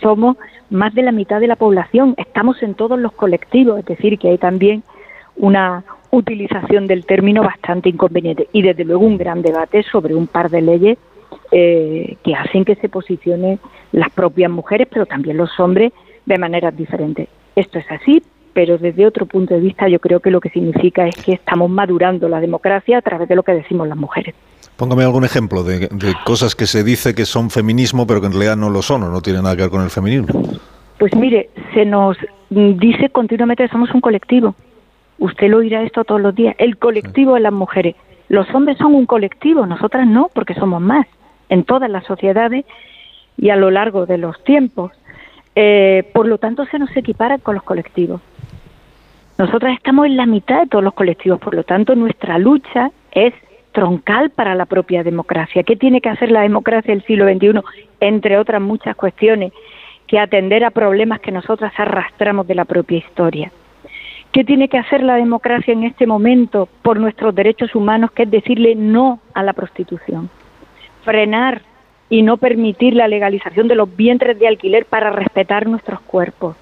somos 0.00 0.36
más 0.68 0.94
de 0.94 1.02
la 1.02 1.10
mitad 1.12 1.40
de 1.40 1.46
la 1.46 1.56
población, 1.56 2.14
estamos 2.18 2.62
en 2.62 2.74
todos 2.74 2.98
los 2.98 3.12
colectivos, 3.12 3.78
es 3.78 3.86
decir, 3.86 4.18
que 4.18 4.28
hay 4.28 4.38
también 4.38 4.82
una 5.36 5.84
utilización 6.10 6.86
del 6.86 7.06
término 7.06 7.42
bastante 7.42 7.88
inconveniente 7.88 8.48
y 8.52 8.60
desde 8.60 8.84
luego 8.84 9.06
un 9.06 9.16
gran 9.16 9.40
debate 9.40 9.82
sobre 9.84 10.14
un 10.14 10.26
par 10.26 10.50
de 10.50 10.60
leyes 10.60 10.98
eh, 11.50 12.16
que 12.22 12.34
hacen 12.34 12.66
que 12.66 12.74
se 12.74 12.90
posicionen 12.90 13.58
las 13.92 14.10
propias 14.10 14.50
mujeres, 14.50 14.86
pero 14.90 15.06
también 15.06 15.38
los 15.38 15.58
hombres 15.58 15.92
de 16.26 16.38
maneras 16.38 16.76
diferentes. 16.76 17.28
Esto 17.58 17.80
es 17.80 17.90
así, 17.90 18.22
pero 18.52 18.78
desde 18.78 19.04
otro 19.04 19.26
punto 19.26 19.52
de 19.52 19.58
vista 19.58 19.88
yo 19.88 19.98
creo 19.98 20.20
que 20.20 20.30
lo 20.30 20.40
que 20.40 20.48
significa 20.50 21.08
es 21.08 21.16
que 21.16 21.32
estamos 21.32 21.68
madurando 21.68 22.28
la 22.28 22.40
democracia 22.40 22.98
a 22.98 23.02
través 23.02 23.28
de 23.28 23.34
lo 23.34 23.42
que 23.42 23.50
decimos 23.50 23.88
las 23.88 23.98
mujeres. 23.98 24.32
Póngame 24.76 25.02
algún 25.02 25.24
ejemplo 25.24 25.64
de, 25.64 25.88
de 25.88 26.14
cosas 26.24 26.54
que 26.54 26.66
se 26.66 26.84
dice 26.84 27.16
que 27.16 27.24
son 27.24 27.50
feminismo, 27.50 28.06
pero 28.06 28.20
que 28.20 28.26
en 28.28 28.32
realidad 28.32 28.56
no 28.56 28.70
lo 28.70 28.80
son 28.80 29.02
o 29.02 29.10
no 29.10 29.20
tienen 29.22 29.42
nada 29.42 29.56
que 29.56 29.62
ver 29.62 29.72
con 29.72 29.82
el 29.82 29.90
feminismo. 29.90 30.28
Pues 31.00 31.16
mire, 31.16 31.50
se 31.74 31.84
nos 31.84 32.16
dice 32.48 33.08
continuamente 33.08 33.64
que 33.64 33.72
somos 33.72 33.92
un 33.92 34.00
colectivo. 34.00 34.54
Usted 35.18 35.48
lo 35.48 35.56
oirá 35.56 35.82
esto 35.82 36.04
todos 36.04 36.20
los 36.20 36.32
días. 36.36 36.54
El 36.58 36.78
colectivo 36.78 37.34
de 37.34 37.40
las 37.40 37.52
mujeres. 37.52 37.96
Los 38.28 38.48
hombres 38.54 38.78
son 38.78 38.94
un 38.94 39.06
colectivo, 39.06 39.66
nosotras 39.66 40.06
no, 40.06 40.30
porque 40.32 40.54
somos 40.54 40.80
más 40.80 41.08
en 41.48 41.64
todas 41.64 41.90
las 41.90 42.04
sociedades 42.04 42.64
y 43.36 43.50
a 43.50 43.56
lo 43.56 43.72
largo 43.72 44.06
de 44.06 44.18
los 44.18 44.44
tiempos. 44.44 44.92
Eh, 45.60 46.04
por 46.14 46.28
lo 46.28 46.38
tanto, 46.38 46.64
se 46.66 46.78
nos 46.78 46.96
equipara 46.96 47.36
con 47.38 47.56
los 47.56 47.64
colectivos. 47.64 48.20
Nosotras 49.38 49.74
estamos 49.74 50.06
en 50.06 50.16
la 50.16 50.24
mitad 50.24 50.60
de 50.60 50.68
todos 50.68 50.84
los 50.84 50.94
colectivos, 50.94 51.40
por 51.40 51.52
lo 51.52 51.64
tanto, 51.64 51.96
nuestra 51.96 52.38
lucha 52.38 52.92
es 53.10 53.34
troncal 53.72 54.30
para 54.30 54.54
la 54.54 54.66
propia 54.66 55.02
democracia. 55.02 55.64
¿Qué 55.64 55.74
tiene 55.74 56.00
que 56.00 56.10
hacer 56.10 56.30
la 56.30 56.42
democracia 56.42 56.94
del 56.94 57.04
siglo 57.06 57.24
XXI? 57.26 57.60
Entre 57.98 58.38
otras 58.38 58.62
muchas 58.62 58.94
cuestiones, 58.94 59.52
que 60.06 60.20
atender 60.20 60.62
a 60.62 60.70
problemas 60.70 61.18
que 61.18 61.32
nosotras 61.32 61.72
arrastramos 61.76 62.46
de 62.46 62.54
la 62.54 62.64
propia 62.64 62.98
historia. 62.98 63.50
¿Qué 64.30 64.44
tiene 64.44 64.68
que 64.68 64.78
hacer 64.78 65.02
la 65.02 65.16
democracia 65.16 65.72
en 65.72 65.82
este 65.82 66.06
momento 66.06 66.68
por 66.82 67.00
nuestros 67.00 67.34
derechos 67.34 67.74
humanos, 67.74 68.12
que 68.12 68.22
es 68.22 68.30
decirle 68.30 68.76
no 68.76 69.18
a 69.34 69.42
la 69.42 69.54
prostitución? 69.54 70.30
Frenar 71.02 71.62
y 72.10 72.22
no 72.22 72.36
permitir 72.36 72.94
la 72.94 73.08
legalización 73.08 73.68
de 73.68 73.74
los 73.74 73.94
vientres 73.94 74.38
de 74.38 74.48
alquiler 74.48 74.86
para 74.86 75.10
respetar 75.10 75.66
nuestros 75.66 76.00
cuerpos. 76.00 76.56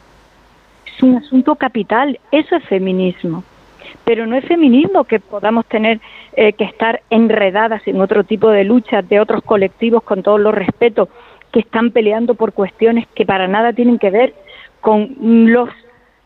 Es 0.87 1.03
un 1.03 1.17
asunto 1.17 1.55
capital, 1.57 2.19
eso 2.33 2.57
es 2.57 2.65
feminismo. 2.65 3.45
Pero 4.05 4.27
no 4.27 4.37
es 4.37 4.45
feminismo 4.45 5.05
que 5.05 5.21
podamos 5.21 5.67
tener 5.67 6.01
eh, 6.33 6.53
que 6.53 6.65
estar 6.65 7.03
enredadas 7.11 7.87
en 7.87 8.01
otro 8.01 8.25
tipo 8.25 8.51
de 8.51 8.65
luchas 8.65 9.09
de 9.09 9.21
otros 9.21 9.43
colectivos 9.43 10.03
con 10.03 10.23
todos 10.23 10.41
los 10.41 10.55
respetos 10.55 11.09
que 11.53 11.61
están 11.61 11.91
peleando 11.91 12.35
por 12.35 12.53
cuestiones 12.53 13.07
que 13.15 13.25
para 13.25 13.49
nada 13.49 13.73
tienen 13.73 13.99
que 13.99 14.11
ver 14.11 14.35
con 14.81 15.15
los 15.19 15.71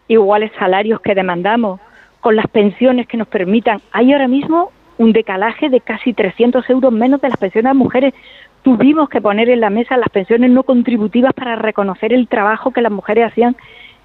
iguales 0.09 0.51
salarios 0.59 1.01
que 1.01 1.15
demandamos, 1.15 1.81
con 2.21 2.37
las 2.37 2.47
pensiones 2.49 3.07
que 3.07 3.17
nos 3.17 3.29
permitan. 3.29 3.81
Hay 3.93 4.13
ahora 4.13 4.29
mismo 4.29 4.73
un 4.99 5.13
decalaje 5.13 5.71
de 5.71 5.81
casi 5.81 6.13
300 6.13 6.69
euros 6.69 6.93
menos 6.93 7.21
de 7.21 7.29
las 7.29 7.39
pensiones 7.39 7.71
de 7.71 7.79
mujeres. 7.79 8.15
Tuvimos 8.63 9.09
que 9.09 9.21
poner 9.21 9.49
en 9.49 9.61
la 9.61 9.71
mesa 9.71 9.97
las 9.97 10.11
pensiones 10.11 10.51
no 10.51 10.63
contributivas 10.63 11.33
para 11.33 11.57
reconocer 11.57 12.13
el 12.13 12.29
trabajo 12.29 12.73
que 12.73 12.83
las 12.83 12.93
mujeres 12.93 13.31
hacían 13.31 13.57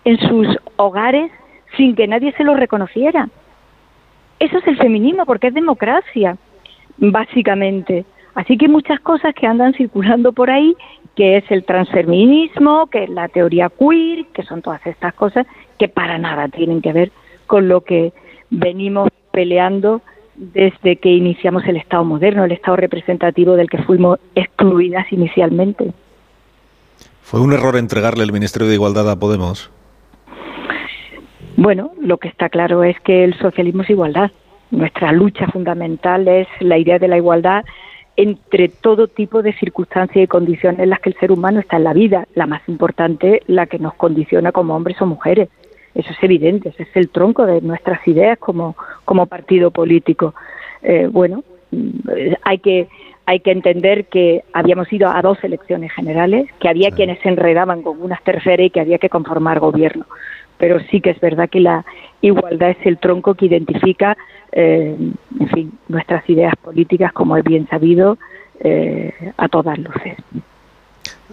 en 0.06 0.18
sus 0.20 0.48
hogares 0.78 1.32
sin 1.76 1.96
que 1.96 2.08
nadie 2.08 2.32
se 2.34 2.44
lo 2.44 2.56
reconociera. 2.56 3.30
Eso 4.40 4.58
es 4.58 4.68
el 4.68 4.78
feminismo 4.78 5.26
porque 5.26 5.48
es 5.48 5.54
democracia, 5.54 6.38
básicamente. 6.98 8.06
Así 8.34 8.58
que 8.58 8.68
muchas 8.68 9.00
cosas 9.00 9.34
que 9.34 9.48
andan 9.48 9.74
circulando 9.74 10.34
por 10.34 10.50
ahí, 10.50 10.76
que 11.16 11.38
es 11.38 11.50
el 11.50 11.64
transfeminismo, 11.64 12.88
que 12.88 13.06
es 13.06 13.10
la 13.10 13.30
teoría 13.30 13.70
queer, 13.70 14.26
que 14.34 14.44
son 14.44 14.62
todas 14.62 14.86
estas 14.86 15.14
cosas 15.14 15.48
que 15.80 15.88
para 15.88 16.18
nada 16.18 16.48
tienen 16.50 16.82
que 16.82 16.94
ver 16.94 17.12
con 17.48 17.68
lo 17.68 17.82
que 17.82 18.12
venimos 18.50 19.10
peleando 19.32 20.02
desde 20.36 20.98
que 20.98 21.10
iniciamos 21.10 21.64
el 21.66 21.78
Estado 21.78 22.04
moderno, 22.04 22.46
el 22.46 22.52
Estado 22.52 22.78
representativo 22.78 23.56
del 23.56 23.70
que 23.70 23.80
fuimos 23.80 24.20
excluidas 24.36 25.12
inicialmente. 25.12 25.94
¿Fue 27.22 27.42
un 27.42 27.54
error 27.54 27.76
entregarle 27.78 28.24
el 28.24 28.32
Ministerio 28.32 28.68
de 28.68 28.76
Igualdad 28.76 29.10
a 29.10 29.20
Podemos? 29.20 29.72
Bueno, 31.58 31.92
lo 32.02 32.18
que 32.18 32.28
está 32.28 32.50
claro 32.50 32.84
es 32.84 33.00
que 33.00 33.24
el 33.24 33.38
socialismo 33.40 33.84
es 33.84 33.90
igualdad. 33.90 34.32
Nuestra 34.72 35.12
lucha 35.12 35.48
fundamental 35.48 36.28
es 36.28 36.48
la 36.60 36.78
idea 36.78 37.00
de 37.00 37.08
la 37.08 37.18
igualdad 37.18 37.64
entre 38.18 38.70
todo 38.70 39.08
tipo 39.08 39.42
de 39.42 39.54
circunstancias 39.54 40.24
y 40.24 40.28
condiciones 40.28 40.80
en 40.80 40.90
las 40.90 41.00
que 41.00 41.10
el 41.10 41.18
ser 41.20 41.32
humano 41.32 41.60
está 41.60 41.78
en 41.78 41.84
la 41.84 41.94
vida, 41.94 42.28
la 42.34 42.46
más 42.46 42.62
importante, 42.68 43.42
la 43.48 43.66
que 43.66 43.80
nos 43.80 43.94
condiciona 43.96 44.52
como 44.52 44.76
hombres 44.76 45.02
o 45.02 45.06
mujeres. 45.06 45.50
Eso 45.96 46.12
es 46.12 46.22
evidente, 46.22 46.70
ese 46.70 46.84
es 46.84 46.96
el 46.96 47.10
tronco 47.10 47.46
de 47.46 47.62
nuestras 47.62 48.06
ideas 48.08 48.38
como, 48.38 48.76
como 49.06 49.26
partido 49.26 49.72
político. 49.72 50.36
Eh, 50.84 51.08
bueno, 51.10 51.44
mm, 51.72 52.34
hay 52.44 52.60
que, 52.60 52.88
hay 53.26 53.40
que 53.40 53.52
entender 53.52 54.06
que 54.06 54.44
habíamos 54.54 54.92
ido 54.92 55.10
a 55.10 55.22
dos 55.22 55.42
elecciones 55.44 55.94
generales, 55.94 56.48
que 56.60 56.70
había 56.70 56.92
quienes 56.92 57.20
se 57.20 57.30
enredaban 57.30 57.82
con 57.82 58.02
unas 58.02 58.22
terceras 58.24 58.68
y 58.68 58.70
que 58.70 58.82
había 58.82 58.98
que 58.98 59.10
conformar 59.10 59.60
gobierno. 59.60 60.06
Pero 60.58 60.80
sí 60.92 61.02
que 61.02 61.10
es 61.12 61.20
verdad 61.20 61.50
que 61.50 61.60
la 61.60 61.86
igualdad 62.22 62.72
es 62.72 62.86
el 62.86 62.98
tronco 62.98 63.34
que 63.34 63.46
identifica 63.46 64.18
eh, 64.52 64.96
en 65.40 65.50
fin, 65.50 65.72
nuestras 65.88 66.30
ideas 66.30 66.54
políticas, 66.62 67.12
como 67.14 67.36
es 67.36 67.44
bien 67.44 67.68
sabido, 67.68 68.18
eh, 68.60 69.14
a 69.38 69.48
todas 69.50 69.78
luces. 69.78 70.16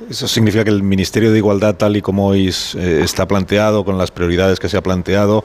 ¿Eso 0.08 0.26
significa 0.26 0.64
que 0.64 0.70
el 0.70 0.82
Ministerio 0.82 1.32
de 1.32 1.38
Igualdad, 1.38 1.76
tal 1.76 1.96
y 1.96 2.02
como 2.02 2.26
hoy 2.26 2.48
eh, 2.48 3.00
está 3.02 3.26
planteado, 3.26 3.84
con 3.84 3.98
las 3.98 4.10
prioridades 4.10 4.58
que 4.58 4.68
se 4.68 4.76
ha 4.76 4.82
planteado, 4.82 5.44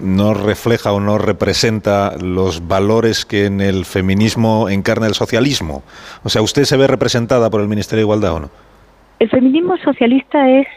no 0.00 0.32
refleja 0.32 0.92
o 0.92 1.00
no 1.00 1.18
representa 1.18 2.16
los 2.22 2.68
valores 2.68 3.24
que 3.26 3.46
en 3.46 3.60
el 3.60 3.84
feminismo 3.84 4.68
encarna 4.68 5.08
el 5.08 5.14
socialismo? 5.14 5.82
O 6.22 6.28
sea, 6.28 6.40
¿usted 6.40 6.62
se 6.62 6.76
ve 6.76 6.86
representada 6.86 7.50
por 7.50 7.60
el 7.60 7.66
Ministerio 7.66 8.02
de 8.02 8.04
Igualdad 8.04 8.34
o 8.34 8.40
no? 8.40 8.50
El 9.18 9.28
feminismo 9.28 9.76
socialista 9.78 10.48
es 10.48 10.68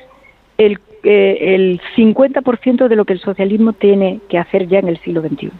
el, 0.58 0.80
el 1.04 1.80
50% 1.96 2.88
de 2.88 2.96
lo 2.96 3.06
que 3.06 3.14
el 3.14 3.20
socialismo 3.20 3.74
tiene 3.74 4.22
que 4.28 4.40
hacer 4.40 4.68
ya 4.68 4.80
en 4.80 4.88
el 4.88 4.98
siglo 5.02 5.22
XXI 5.22 5.52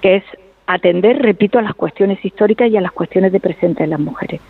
que 0.00 0.16
es 0.16 0.24
atender, 0.66 1.22
repito, 1.22 1.58
a 1.58 1.62
las 1.62 1.74
cuestiones 1.74 2.24
históricas 2.24 2.70
y 2.70 2.76
a 2.76 2.80
las 2.80 2.92
cuestiones 2.92 3.32
de 3.32 3.40
presente 3.40 3.84
de 3.84 3.88
las 3.88 4.00
mujeres. 4.00 4.40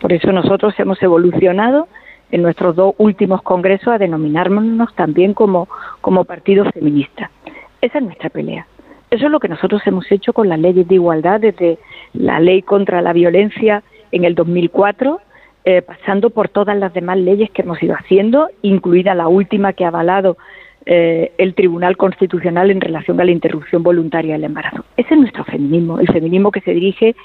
Por 0.00 0.12
eso 0.12 0.32
nosotros 0.32 0.74
hemos 0.78 1.02
evolucionado 1.02 1.88
en 2.30 2.42
nuestros 2.42 2.74
dos 2.74 2.94
últimos 2.98 3.42
congresos 3.42 3.88
a 3.88 3.98
denominarnos 3.98 4.94
también 4.94 5.34
como, 5.34 5.68
como 6.00 6.24
partido 6.24 6.64
feminista. 6.72 7.30
Esa 7.80 7.98
es 7.98 8.04
nuestra 8.04 8.30
pelea. 8.30 8.66
Eso 9.10 9.26
es 9.26 9.30
lo 9.30 9.38
que 9.38 9.48
nosotros 9.48 9.82
hemos 9.86 10.10
hecho 10.10 10.32
con 10.32 10.48
las 10.48 10.58
leyes 10.58 10.88
de 10.88 10.96
igualdad, 10.96 11.40
desde 11.40 11.78
la 12.12 12.40
ley 12.40 12.62
contra 12.62 13.02
la 13.02 13.12
violencia 13.12 13.82
en 14.10 14.24
el 14.24 14.34
2004, 14.34 15.20
eh, 15.64 15.82
pasando 15.82 16.30
por 16.30 16.48
todas 16.48 16.76
las 16.76 16.92
demás 16.92 17.18
leyes 17.18 17.50
que 17.50 17.62
hemos 17.62 17.80
ido 17.82 17.94
haciendo, 17.94 18.48
incluida 18.62 19.14
la 19.14 19.28
última 19.28 19.72
que 19.74 19.84
ha 19.84 19.88
avalado 19.88 20.36
eh, 20.88 21.32
el 21.38 21.54
Tribunal 21.54 21.96
Constitucional 21.96 22.70
en 22.70 22.80
relación 22.80 23.20
a 23.20 23.24
la 23.24 23.32
interrupción 23.32 23.82
voluntaria 23.82 24.34
del 24.34 24.44
embarazo. 24.44 24.84
Ese 24.96 25.14
es 25.14 25.20
nuestro 25.20 25.44
feminismo, 25.44 25.98
el 25.98 26.06
feminismo 26.06 26.52
que 26.52 26.60
se 26.60 26.72
dirige 26.72 27.16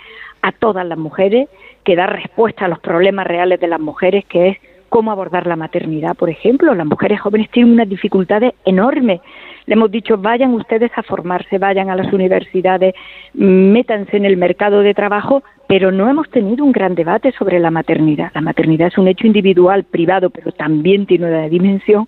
a 0.41 0.51
todas 0.51 0.83
las 0.85 0.97
mujeres, 0.97 1.47
que 1.83 1.95
da 1.95 2.07
respuesta 2.07 2.65
a 2.65 2.67
los 2.67 2.79
problemas 2.79 3.27
reales 3.27 3.59
de 3.59 3.67
las 3.67 3.79
mujeres, 3.79 4.25
que 4.25 4.49
es 4.49 4.57
cómo 4.89 5.11
abordar 5.11 5.45
la 5.47 5.55
maternidad, 5.55 6.15
por 6.15 6.29
ejemplo. 6.29 6.73
Las 6.73 6.87
mujeres 6.87 7.21
jóvenes 7.21 7.49
tienen 7.51 7.73
unas 7.73 7.87
dificultades 7.87 8.53
enormes. 8.65 9.21
Le 9.67 9.75
hemos 9.75 9.91
dicho, 9.91 10.17
vayan 10.17 10.53
ustedes 10.53 10.91
a 10.95 11.03
formarse, 11.03 11.59
vayan 11.59 11.89
a 11.89 11.95
las 11.95 12.11
universidades, 12.11 12.95
métanse 13.33 14.17
en 14.17 14.25
el 14.25 14.37
mercado 14.37 14.81
de 14.81 14.93
trabajo, 14.95 15.43
pero 15.67 15.91
no 15.91 16.09
hemos 16.09 16.29
tenido 16.29 16.65
un 16.65 16.71
gran 16.71 16.95
debate 16.95 17.31
sobre 17.31 17.59
la 17.59 17.71
maternidad. 17.71 18.31
La 18.33 18.41
maternidad 18.41 18.87
es 18.87 18.97
un 18.97 19.07
hecho 19.07 19.27
individual, 19.27 19.83
privado, 19.83 20.29
pero 20.29 20.51
también 20.51 21.05
tiene 21.05 21.27
una 21.27 21.47
dimensión 21.47 22.07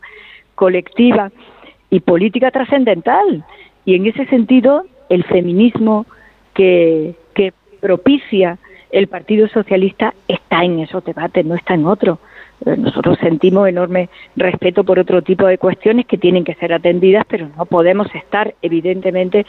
colectiva 0.56 1.32
y 1.90 2.00
política 2.00 2.52
trascendental. 2.52 3.44
Y 3.86 3.96
en 3.96 4.08
ese 4.08 4.26
sentido, 4.26 4.86
el 5.10 5.24
feminismo 5.24 6.06
que, 6.54 7.16
propicia 7.82 8.60
el 8.92 9.08
Partido 9.08 9.50
Socialista 9.50 10.14
está 10.30 10.64
en 10.64 10.80
esos 10.80 11.04
debates, 11.04 11.46
no 11.46 11.56
está 11.56 11.74
en 11.74 11.86
otro. 11.86 12.20
Eh, 12.66 12.78
nosotros 12.78 13.18
sentimos 13.20 13.68
enorme 13.68 14.08
respeto 14.38 14.86
por 14.86 15.00
otro 15.00 15.22
tipo 15.22 15.46
de 15.46 15.58
cuestiones 15.58 16.06
que 16.06 16.18
tienen 16.18 16.46
que 16.46 16.54
ser 16.56 16.72
atendidas, 16.72 17.26
pero 17.28 17.50
no 17.58 17.66
podemos 17.66 18.08
estar, 18.16 18.56
evidentemente, 18.62 19.46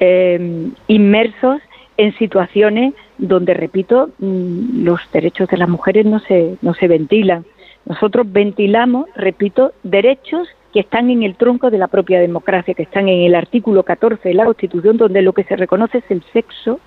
eh, 0.00 0.68
inmersos 0.88 1.60
en 1.96 2.12
situaciones 2.18 2.94
donde, 3.18 3.54
repito, 3.54 4.10
mm, 4.18 4.84
los 4.84 5.00
derechos 5.12 5.48
de 5.48 5.58
las 5.58 5.68
mujeres 5.68 6.04
no 6.06 6.18
se, 6.18 6.56
no 6.60 6.74
se 6.74 6.88
ventilan. 6.88 7.44
Nosotros 7.86 8.26
ventilamos, 8.30 9.06
repito, 9.14 9.72
derechos 9.84 10.48
que 10.72 10.80
están 10.80 11.08
en 11.08 11.22
el 11.22 11.36
tronco 11.36 11.70
de 11.70 11.78
la 11.78 11.86
propia 11.86 12.20
democracia, 12.20 12.74
que 12.74 12.82
están 12.82 13.08
en 13.08 13.22
el 13.22 13.34
artículo 13.34 13.84
14 13.84 14.28
de 14.28 14.34
la 14.34 14.44
Constitución, 14.44 14.96
donde 14.96 15.22
lo 15.22 15.32
que 15.32 15.44
se 15.44 15.56
reconoce 15.56 15.98
es 15.98 16.04
el 16.10 16.22
sexo, 16.32 16.80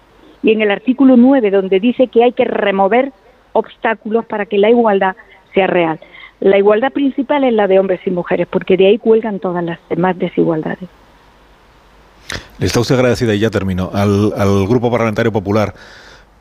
y 0.43 0.51
en 0.51 0.61
el 0.61 0.71
artículo 0.71 1.15
9, 1.17 1.51
donde 1.51 1.79
dice 1.79 2.07
que 2.07 2.23
hay 2.23 2.33
que 2.33 2.45
remover 2.45 3.11
obstáculos 3.53 4.25
para 4.25 4.45
que 4.45 4.57
la 4.57 4.69
igualdad 4.69 5.15
sea 5.53 5.67
real. 5.67 5.99
La 6.41 6.57
igualdad 6.57 6.91
principal 6.91 7.43
es 7.45 7.53
la 7.53 7.67
de 7.67 7.79
hombres 7.79 8.01
y 8.05 8.11
mujeres, 8.11 8.47
porque 8.49 8.77
de 8.77 8.87
ahí 8.87 8.97
cuelgan 8.97 9.39
todas 9.39 9.63
las 9.63 9.79
demás 9.89 10.19
desigualdades. 10.19 10.87
Le 12.59 12.65
está 12.65 12.81
usted 12.81 12.95
agradecida, 12.95 13.33
y 13.33 13.39
ya 13.39 13.49
termino, 13.49 13.89
al, 13.93 14.33
al 14.37 14.67
Grupo 14.67 14.91
Parlamentario 14.91 15.31
Popular 15.31 15.73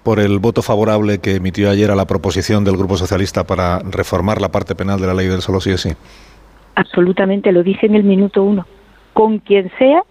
por 0.02 0.20
el 0.20 0.38
voto 0.38 0.62
favorable 0.62 1.18
que 1.18 1.36
emitió 1.36 1.70
ayer 1.70 1.90
a 1.90 1.96
la 1.96 2.06
proposición 2.06 2.64
del 2.64 2.76
Grupo 2.76 2.96
Socialista 2.96 3.44
para 3.44 3.80
reformar 3.80 4.40
la 4.40 4.50
parte 4.50 4.74
penal 4.74 5.00
de 5.00 5.06
la 5.06 5.14
ley 5.14 5.26
del 5.26 5.42
solo 5.42 5.60
sí 5.60 5.70
es 5.70 5.80
sí. 5.80 5.90
Absolutamente, 6.74 7.52
lo 7.52 7.62
dije 7.62 7.86
en 7.86 7.94
el 7.94 8.04
minuto 8.04 8.42
uno. 8.42 8.66
con 9.12 9.38
quien 9.40 9.70
sea 9.78 10.02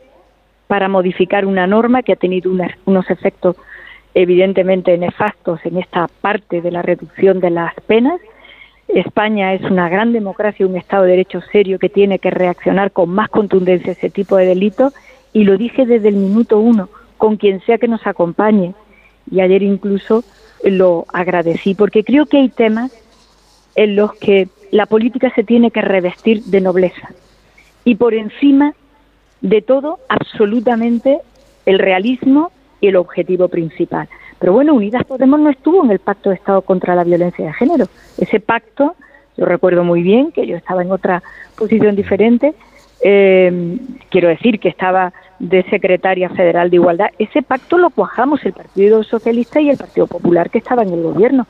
para 0.68 0.90
modificar 0.90 1.46
una 1.46 1.66
norma 1.66 2.04
que 2.04 2.12
ha 2.12 2.18
tenido 2.18 2.52
unos 2.86 3.10
efectos 3.10 3.56
evidentemente 4.14 4.98
nefastos 4.98 5.60
en 5.64 5.78
esta 5.78 6.08
parte 6.22 6.62
de 6.62 6.72
la 6.72 6.82
reducción 6.82 7.40
de 7.40 7.52
las 7.52 7.74
penas. 7.88 8.20
España 8.88 9.54
es 9.54 9.62
una 9.62 9.90
gran 9.90 10.12
democracia, 10.12 10.66
un 10.66 10.76
Estado 10.76 11.04
de 11.04 11.12
Derecho 11.12 11.40
serio 11.52 11.80
que 11.80 11.88
tiene 11.88 12.20
que 12.20 12.32
reaccionar 12.32 12.92
con 12.92 13.10
más 13.10 13.30
contundencia 13.30 13.90
a 13.90 13.94
ese 13.94 14.10
tipo 14.10 14.36
de 14.36 14.46
delitos 14.46 14.94
y 15.34 15.44
lo 15.44 15.58
dije 15.58 15.86
desde 15.86 16.10
el 16.10 16.16
minuto 16.16 16.60
uno, 16.60 16.90
con 17.18 17.38
quien 17.38 17.62
sea 17.62 17.78
que 17.78 17.88
nos 17.88 18.06
acompañe. 18.08 18.74
Y 19.32 19.42
ayer 19.42 19.64
incluso 19.64 20.24
lo 20.64 21.06
agradecí 21.14 21.76
porque 21.76 22.04
creo 22.04 22.26
que 22.26 22.38
hay 22.38 22.50
temas 22.50 22.92
en 23.76 23.96
los 23.96 24.14
que 24.16 24.50
la 24.72 24.86
política 24.86 25.32
se 25.36 25.44
tiene 25.44 25.72
que 25.72 25.82
revestir 25.82 26.44
de 26.44 26.62
nobleza 26.62 27.10
y 27.86 27.96
por 27.96 28.14
encima 28.14 28.74
de 29.42 29.62
todo 29.62 30.00
absolutamente 30.10 31.20
el 31.66 31.80
realismo 31.80 32.52
y 32.82 32.88
el 32.88 32.96
objetivo 32.96 33.48
principal. 33.48 34.10
Pero 34.40 34.54
bueno, 34.54 34.74
Unidas 34.74 35.04
Podemos 35.06 35.40
no 35.40 35.50
estuvo 35.50 35.84
en 35.84 35.92
el 35.92 36.00
Pacto 36.00 36.30
de 36.30 36.36
Estado 36.36 36.62
contra 36.62 36.96
la 36.96 37.04
Violencia 37.04 37.46
de 37.46 37.54
Género. 37.54 37.86
Ese 38.18 38.40
pacto, 38.40 38.96
yo 39.38 39.46
recuerdo 39.46 39.84
muy 39.84 40.02
bien 40.02 40.32
que 40.32 40.46
yo 40.46 40.56
estaba 40.58 40.82
en 40.82 40.92
otra 40.92 41.24
posición 41.56 41.96
diferente, 41.96 42.54
eh, 43.02 43.78
quiero 44.10 44.28
decir 44.28 44.60
que 44.60 44.70
estaba 44.70 45.14
de 45.40 45.64
secretaria 45.64 46.30
federal 46.30 46.70
de 46.70 46.78
Igualdad, 46.78 47.08
ese 47.20 47.42
pacto 47.42 47.78
lo 47.78 47.90
cuajamos 47.90 48.44
el 48.46 48.54
Partido 48.54 49.04
Socialista 49.04 49.62
y 49.62 49.70
el 49.70 49.78
Partido 49.78 50.08
Popular 50.08 50.50
que 50.50 50.58
estaba 50.58 50.84
en 50.84 50.94
el 50.94 51.04
gobierno. 51.04 51.48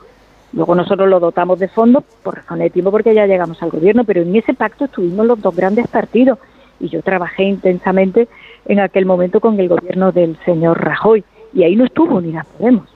Luego 0.54 0.76
nosotros 0.76 1.10
lo 1.10 1.20
dotamos 1.20 1.60
de 1.60 1.68
fondos 1.68 2.04
por 2.24 2.36
razón 2.36 2.60
de 2.60 2.70
tiempo 2.70 2.92
porque 2.92 3.14
ya 3.14 3.26
llegamos 3.26 3.62
al 3.62 3.70
gobierno, 3.70 4.04
pero 4.04 4.22
en 4.22 4.36
ese 4.36 4.54
pacto 4.54 4.86
estuvimos 4.86 5.26
los 5.26 5.42
dos 5.42 5.56
grandes 5.56 5.88
partidos 5.88 6.40
y 6.80 6.90
yo 6.90 7.02
trabajé 7.02 7.44
intensamente 7.44 8.28
en 8.66 8.80
aquel 8.80 9.06
momento 9.06 9.40
con 9.40 9.60
el 9.60 9.68
gobierno 9.68 10.12
del 10.12 10.38
señor 10.46 10.84
Rajoy 10.84 11.24
y 11.54 11.64
ahí 11.64 11.76
no 11.76 11.86
estuvo 11.86 12.18
Unidas 12.18 12.46
Podemos. 12.58 12.88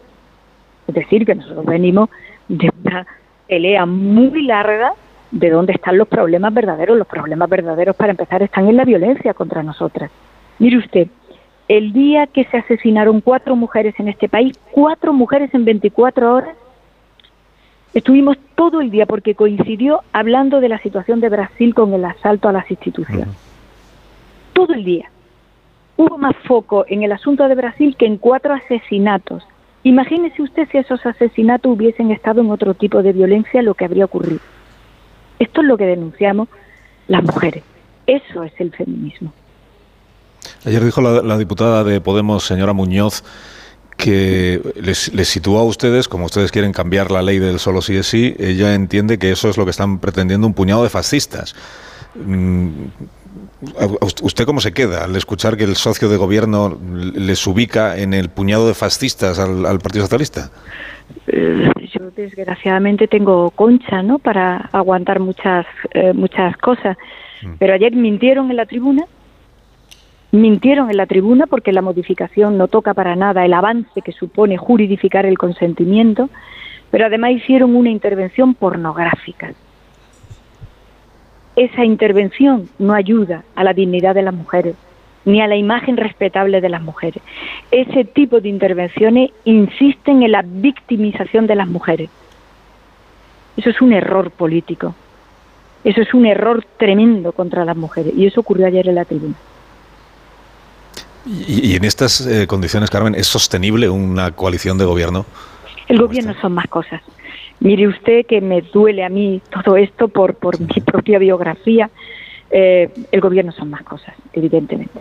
Es 0.88 0.95
decir, 0.95 1.26
que 1.26 1.36
nosotros 1.36 1.66
venimos 1.66 2.10
de 2.48 2.70
una 2.84 3.08
pelea 3.48 3.86
muy 3.86 4.44
larga 4.44 4.94
de 5.32 5.50
dónde 5.50 5.74
están 5.74 5.98
los 5.98 6.08
problemas 6.08 6.53
verdaderos. 6.53 6.98
Los 6.98 7.08
problemas 7.08 7.50
verdaderos, 7.50 7.95
para 7.95 8.11
empezar, 8.11 8.44
están 8.44 8.68
en 8.68 8.78
la 8.78 8.86
violencia 8.86 9.34
contra 9.34 9.64
nosotras. 9.64 10.11
Mire 10.62 10.78
usted, 10.78 11.08
el 11.68 11.92
día 11.92 12.28
que 12.28 12.44
se 12.44 12.58
asesinaron 12.58 13.20
cuatro 13.20 13.56
mujeres 13.56 13.96
en 13.98 14.10
este 14.10 14.30
país, 14.30 14.56
cuatro 14.70 15.12
mujeres 15.12 15.52
en 15.56 15.66
24 15.66 16.36
horas, 16.36 16.56
estuvimos 17.96 18.38
todo 18.54 18.80
el 18.80 18.92
día 18.92 19.08
porque 19.08 19.34
coincidió 19.34 20.04
hablando 20.14 20.62
de 20.62 20.70
la 20.70 20.78
situación 20.78 21.20
de 21.20 21.30
Brasil 21.30 21.74
con 21.74 21.96
el 21.96 22.06
asalto 22.06 22.48
a 22.48 22.52
las 22.52 22.70
instituciones. 22.70 23.36
Todo 24.54 24.76
el 24.76 24.86
día. 24.86 25.10
Hubo 25.98 26.20
más 26.20 26.36
foco 26.46 26.86
en 26.88 27.02
el 27.02 27.12
asunto 27.12 27.48
de 27.48 27.56
Brasil 27.56 27.96
que 27.98 28.06
en 28.06 28.18
cuatro 28.18 28.54
asesinatos. 28.54 29.44
Imagínese 29.82 30.44
usted 30.44 30.70
si 30.72 30.78
esos 30.78 31.04
asesinatos 31.08 31.76
hubiesen 31.76 32.12
estado 32.12 32.42
en 32.42 32.52
otro 32.52 32.76
tipo 32.76 33.02
de 33.02 33.14
violencia, 33.14 33.64
lo 33.64 33.74
que 33.74 33.86
habría 33.86 34.06
ocurrido. 34.06 34.42
Esto 35.40 35.62
es 35.62 35.68
lo 35.68 35.76
que 35.76 35.88
denunciamos 35.88 36.50
las 37.08 37.24
mujeres. 37.24 37.64
Eso 38.06 38.44
es 38.44 38.54
el 38.60 38.72
feminismo. 38.72 39.34
Ayer 40.66 40.84
dijo 40.84 41.02
la, 41.02 41.38
diputada 41.38 41.84
de 41.84 42.02
Podemos, 42.02 42.45
señora 42.45 42.74
Muñoz, 42.74 43.24
que 43.98 44.61
les, 44.76 45.14
les 45.14 45.28
sitúa 45.28 45.61
a 45.61 45.64
ustedes, 45.64 46.08
como 46.08 46.26
ustedes 46.26 46.52
quieren 46.52 46.72
cambiar 46.72 47.11
la 47.11 47.22
ley 47.22 47.40
del 47.40 47.60
solo 47.60 47.82
sí 47.82 47.95
es 47.95 48.08
sí, 48.08 48.36
ella 48.40 48.74
entiende 48.74 49.20
que 49.20 49.32
eso 49.32 49.50
es 49.50 49.58
lo 49.58 49.66
que 49.66 49.72
están 49.72 50.00
pretendiendo 50.00 50.48
un 50.48 50.53
puñado 50.53 50.84
de 50.84 50.90
fascistas. 50.90 51.56
Mm, 52.16 52.70
¿Usted 54.24 54.45
cómo 54.45 54.60
se 54.60 54.74
queda 54.74 55.03
al 55.06 55.16
escuchar 55.16 55.56
que 55.56 55.64
el 55.64 55.76
socio 55.76 56.10
de 56.10 56.18
gobierno 56.18 56.80
les 57.16 57.45
ubica 57.45 57.98
en 57.98 58.14
el 58.14 58.30
puñado 58.30 58.68
de 58.68 58.74
fascistas 58.74 59.38
al, 59.38 59.80
Partido 59.80 60.06
Socialista? 60.06 60.50
Eh, 61.28 61.70
yo 61.94 62.10
desgraciadamente 62.16 63.08
tengo 63.08 63.52
concha, 63.52 64.02
¿no? 64.02 64.18
Para 64.18 64.70
aguantar 64.72 65.20
muchas 65.20 65.66
eh, 65.94 66.11
muchas 66.14 66.58
cosas. 66.58 66.98
Mm. 67.44 67.53
Pero 67.60 67.74
ayer 67.74 67.95
mintieron 67.95 68.50
en 68.50 68.58
la 68.58 68.66
tribuna, 68.66 69.06
mintieron 70.32 70.90
en 70.90 70.98
la 70.98 71.06
tribuna 71.06 71.48
porque 71.48 71.72
la 71.72 71.82
modificación 71.82 72.58
no 72.58 72.68
toca 72.68 72.93
para 72.93 73.16
nada 73.16 73.45
el 73.45 73.53
avance 73.53 74.01
que 74.01 74.11
supone 74.11 74.58
juridificar 74.58 75.26
el 75.26 75.38
consentimiento, 75.38 76.30
pero 76.90 77.06
además 77.06 77.32
hicieron 77.32 77.76
una 77.76 77.90
intervención 77.90 78.53
pornográfica 78.53 79.53
esa 81.56 81.84
intervención 81.85 82.69
no 82.80 82.93
ayuda 82.93 83.43
a 83.56 83.64
la 83.64 83.74
dignidad 83.74 84.16
de 84.16 84.22
las 84.22 84.34
mujeres 84.34 84.76
ni 85.24 85.40
a 85.42 85.48
la 85.48 85.56
imagen 85.56 85.98
respetable 85.98 86.61
de 86.61 86.69
las 86.69 86.82
mujeres. 86.82 87.22
Ese 87.69 88.06
tipo 88.06 88.40
de 88.42 88.50
intervenciones 88.50 89.30
insisten 89.43 90.24
en 90.24 90.32
la 90.32 90.42
victimización 90.43 91.45
de 91.45 91.56
las 91.56 91.68
mujeres. 91.68 92.10
Eso 93.56 93.69
es 93.69 93.82
un 93.82 93.93
error 93.93 94.32
político. 94.32 94.95
Eso 95.84 96.01
es 96.01 96.11
un 96.16 96.26
error 96.26 96.66
tremendo 96.77 97.34
contra 97.34 97.66
las 97.66 97.77
mujeres. 97.77 98.14
Y 98.18 98.26
eso 98.26 98.40
ocurrió 98.40 98.66
ayer 98.66 98.88
en 98.90 98.95
la 98.95 99.06
tribuna. 99.06 99.35
¿Y, 101.25 101.75
en 101.75 101.85
estas 101.85 102.25
eh, 102.25 102.48
condiciones, 102.48 102.90
Carmen, 102.90 103.16
es 103.16 103.27
sostenible 103.27 103.90
una 103.90 104.32
coalición 104.32 104.77
de 104.77 104.85
gobierno? 104.85 105.25
El 105.88 106.00
gobierno 106.00 106.33
son 106.41 106.53
más 106.53 106.67
cosas. 106.67 107.01
Mire 107.59 107.88
usted 107.88 108.25
que 108.25 108.41
me 108.41 108.61
duele 108.61 109.03
a 109.03 109.09
mí 109.09 109.41
todo 109.64 109.77
esto 109.77 110.08
por, 110.08 110.35
por 110.35 110.59
mi 110.59 110.82
propia 110.82 111.19
biografía. 111.19 111.90
Eh, 112.50 112.90
el 113.11 113.22
gobierno 113.22 113.51
son 113.51 113.69
más 113.69 113.83
cosas, 113.83 114.16
evidentemente. 114.33 115.00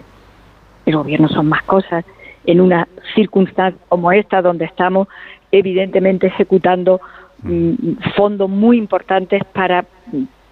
El 0.84 0.96
gobierno 0.96 1.28
son 1.28 1.48
más 1.48 1.62
cosas. 1.62 2.04
En 2.44 2.60
una 2.60 2.86
circunstancia 3.14 3.80
como 3.88 4.12
esta, 4.12 4.42
donde 4.42 4.66
estamos 4.66 5.08
evidentemente 5.52 6.26
ejecutando 6.26 7.00
mm, 7.42 7.92
fondos 8.16 8.50
muy 8.50 8.76
importantes 8.76 9.42
para 9.52 9.84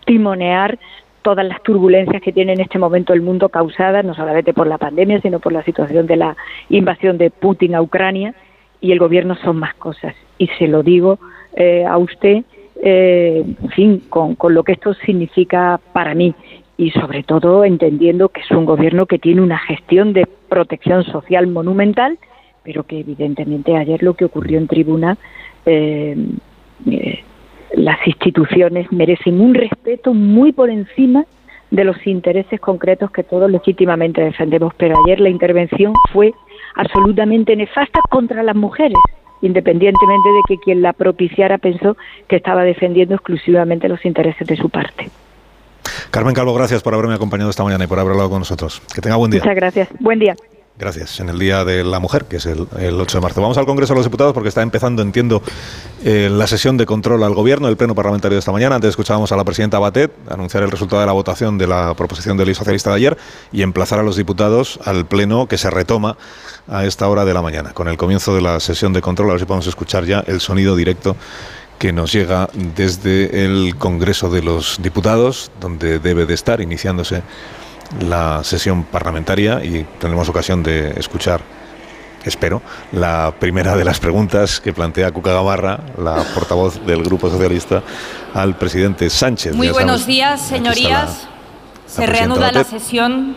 timonear 0.06 0.78
todas 1.28 1.44
las 1.44 1.62
turbulencias 1.62 2.23
que 2.23 2.32
tiene 2.32 2.55
en 2.55 2.60
este 2.62 2.78
momento 2.78 3.12
el 3.12 3.20
mundo 3.20 3.50
causadas 3.50 4.02
no 4.02 4.15
solamente 4.15 4.55
por 4.55 4.66
la 4.66 4.78
pandemia, 4.78 5.20
sino 5.20 5.40
por 5.40 5.52
la 5.52 5.62
situación 5.62 6.07
de 6.07 6.16
la 6.16 6.34
invasión 6.70 7.18
de 7.18 7.28
Putin 7.28 7.74
a 7.74 7.82
Ucrania, 7.82 8.34
y 8.81 8.92
el 8.92 8.98
gobierno 8.98 9.36
son 9.44 9.58
más 9.58 9.74
cosas. 9.74 10.15
Y 10.39 10.47
se 10.58 10.68
lo 10.68 10.82
digo 10.82 11.18
eh, 11.55 11.84
a 11.84 11.98
usted, 11.98 12.44
eh, 12.82 13.44
en 13.62 13.68
fin, 13.73 14.02
con, 14.08 14.36
con 14.36 14.55
lo 14.55 14.62
que 14.62 14.73
esto 14.73 14.94
significa 14.94 15.78
para 15.92 16.15
mí 16.15 16.34
y 16.78 16.92
sobre 16.92 17.23
todo 17.24 17.62
entendiendo 17.62 18.31
que 18.31 18.40
es 18.40 18.50
un 18.50 18.65
gobierno 18.65 19.05
que 19.05 19.18
tiene 19.18 19.42
una 19.42 19.58
gestión 19.58 20.15
de 20.15 20.26
protección 20.48 21.05
social 21.05 21.47
monumental, 21.47 22.16
pero 22.62 22.84
que 22.84 23.00
evidentemente 23.00 23.76
ayer 23.76 24.02
lo 24.02 24.15
que 24.15 24.24
ocurrió 24.24 24.57
en 24.57 24.66
tribuna, 24.66 25.18
eh, 25.66 26.16
las 27.78 28.05
instituciones 28.07 28.90
merecen 28.90 29.40
un 29.40 29.55
respeto 29.55 30.12
muy 30.12 30.52
por 30.52 30.68
encima 30.68 31.24
de 31.70 31.84
los 31.84 32.07
intereses 32.07 32.60
concretos 32.60 33.10
que 33.10 33.23
todos 33.23 33.50
legítimamente 33.50 34.20
defendemos, 34.20 34.73
pero 34.76 34.97
ayer 35.05 35.20
la 35.20 35.28
intervención 35.28 35.92
fue 36.12 36.32
absolutamente 36.74 37.55
nefasta 37.55 38.00
contra 38.10 38.42
las 38.42 38.57
mujeres 38.57 38.98
independientemente 39.40 40.28
de 40.28 40.40
que 40.48 40.58
quien 40.58 40.82
la 40.82 40.92
propiciara 40.92 41.58
pensó 41.58 41.97
que 42.26 42.34
estaba 42.34 42.65
defendiendo 42.65 43.15
exclusivamente 43.15 43.89
los 43.89 44.05
intereses 44.05 44.44
de 44.48 44.57
su 44.57 44.68
parte. 44.68 45.10
Carmen 46.10 46.34
Calvo, 46.34 46.55
gracias 46.55 46.82
por 46.82 46.92
haberme 46.94 47.15
acompañado 47.15 47.48
esta 47.48 47.62
mañana 47.62 47.84
y 47.84 47.86
por 47.86 48.00
haber 48.00 48.12
hablado 48.12 48.31
con 48.31 48.40
nosotros. 48.40 48.82
Que 48.92 49.00
tenga 49.00 49.15
buen 49.15 49.31
día. 49.31 49.40
Muchas 49.40 49.55
gracias. 49.55 49.89
Buen 50.00 50.18
día. 50.18 50.34
Gracias. 50.78 51.18
En 51.18 51.28
el 51.28 51.40
Día 51.40 51.65
de 51.65 51.82
la 51.82 51.98
Mujer, 51.98 52.26
que 52.26 52.36
es 52.36 52.47
el, 52.47 52.68
8 52.70 53.18
de 53.18 53.20
marzo. 53.20 53.42
Vamos 53.42 53.58
al 53.58 53.66
Congreso 53.66 53.94
de 53.94 53.98
los 53.98 54.07
Diputados 54.07 54.32
porque 54.32 54.48
está 54.48 54.62
empezando, 54.62 55.02
entiendo, 55.02 55.42
eh, 56.05 56.28
la 56.31 56.47
sesión 56.47 56.76
de 56.76 56.86
control 56.86 57.24
al 57.24 57.34
Gobierno, 57.34 57.66
el 57.66 57.76
Pleno 57.76 57.97
Parlamentario 57.97 58.36
de 58.36 58.39
esta 58.39 58.52
mañana. 58.52 58.76
Antes 58.76 58.90
escuchábamos 58.90 59.32
a 59.32 59.36
la 59.36 59.42
presidenta 59.42 59.81
Batet 59.81 60.12
anunciar 60.31 60.62
el 60.62 60.70
resultado 60.70 61.00
de 61.00 61.07
la 61.07 61.12
votación 61.12 61.58
de 61.58 61.66
la 61.66 61.94
proposición 61.94 62.36
de 62.36 62.47
ley 62.47 62.55
socialista 62.55 62.90
de 62.90 62.97
ayer 62.97 63.18
y 63.50 63.62
emplazar 63.62 63.98
a 63.98 64.05
los 64.05 64.16
diputados 64.16 64.78
al 64.84 65.05
Pleno 65.05 65.48
que 65.48 65.58
se 65.58 65.68
retoma 65.68 66.16
a 66.68 66.84
esta 66.84 67.08
hora 67.08 67.24
de 67.24 67.34
la 67.34 67.42
mañana, 67.42 67.73
con 67.73 67.89
el 67.89 67.97
comienzo 67.97 68.32
de 68.36 68.42
la 68.42 68.60
sesión 68.60 68.92
de 68.92 69.00
control. 69.00 69.31
A 69.31 69.32
ver 69.32 69.40
si 69.40 69.47
podemos 69.47 69.66
escuchar 69.66 70.05
ya 70.05 70.20
el 70.28 70.40
sonido 70.40 70.76
directo 70.76 71.16
que 71.81 71.92
nos 71.92 72.12
llega 72.12 72.50
desde 72.55 73.44
el 73.44 73.74
Congreso 73.78 74.31
de 74.31 74.42
los 74.42 74.81
Diputados, 74.81 75.50
donde 75.60 75.98
debe 75.98 76.24
de 76.24 76.34
estar 76.34 76.60
iniciándose 76.60 77.23
la 78.00 78.42
sesión 78.44 78.84
parlamentaria 78.84 79.65
y 79.65 79.84
tendremos 79.99 80.28
ocasión 80.28 80.62
de 80.62 80.91
escuchar, 80.99 81.41
espero, 82.25 82.62
la 82.92 83.34
primera 83.39 83.76
de 83.76 83.84
las 83.84 83.99
preguntas 83.99 84.60
que 84.60 84.73
plantea 84.73 85.10
Cuca 85.10 85.33
Gamarra, 85.33 85.81
la 85.97 86.23
portavoz 86.34 86.84
del 86.84 87.02
Grupo 87.02 87.31
Socialista, 87.31 87.83
al 88.34 88.57
presidente 88.57 89.08
Sánchez. 89.10 89.55
Muy 89.55 89.70
buenos 89.70 90.07
días, 90.07 90.41
señorías. 90.41 91.26
Se 91.86 92.07
reanuda 92.07 92.52
la 92.52 92.65
sesión. 92.65 93.36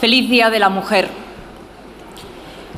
Feliz 0.00 0.28
Día 0.28 0.50
de 0.50 0.58
la 0.58 0.68
Mujer. 0.68 1.08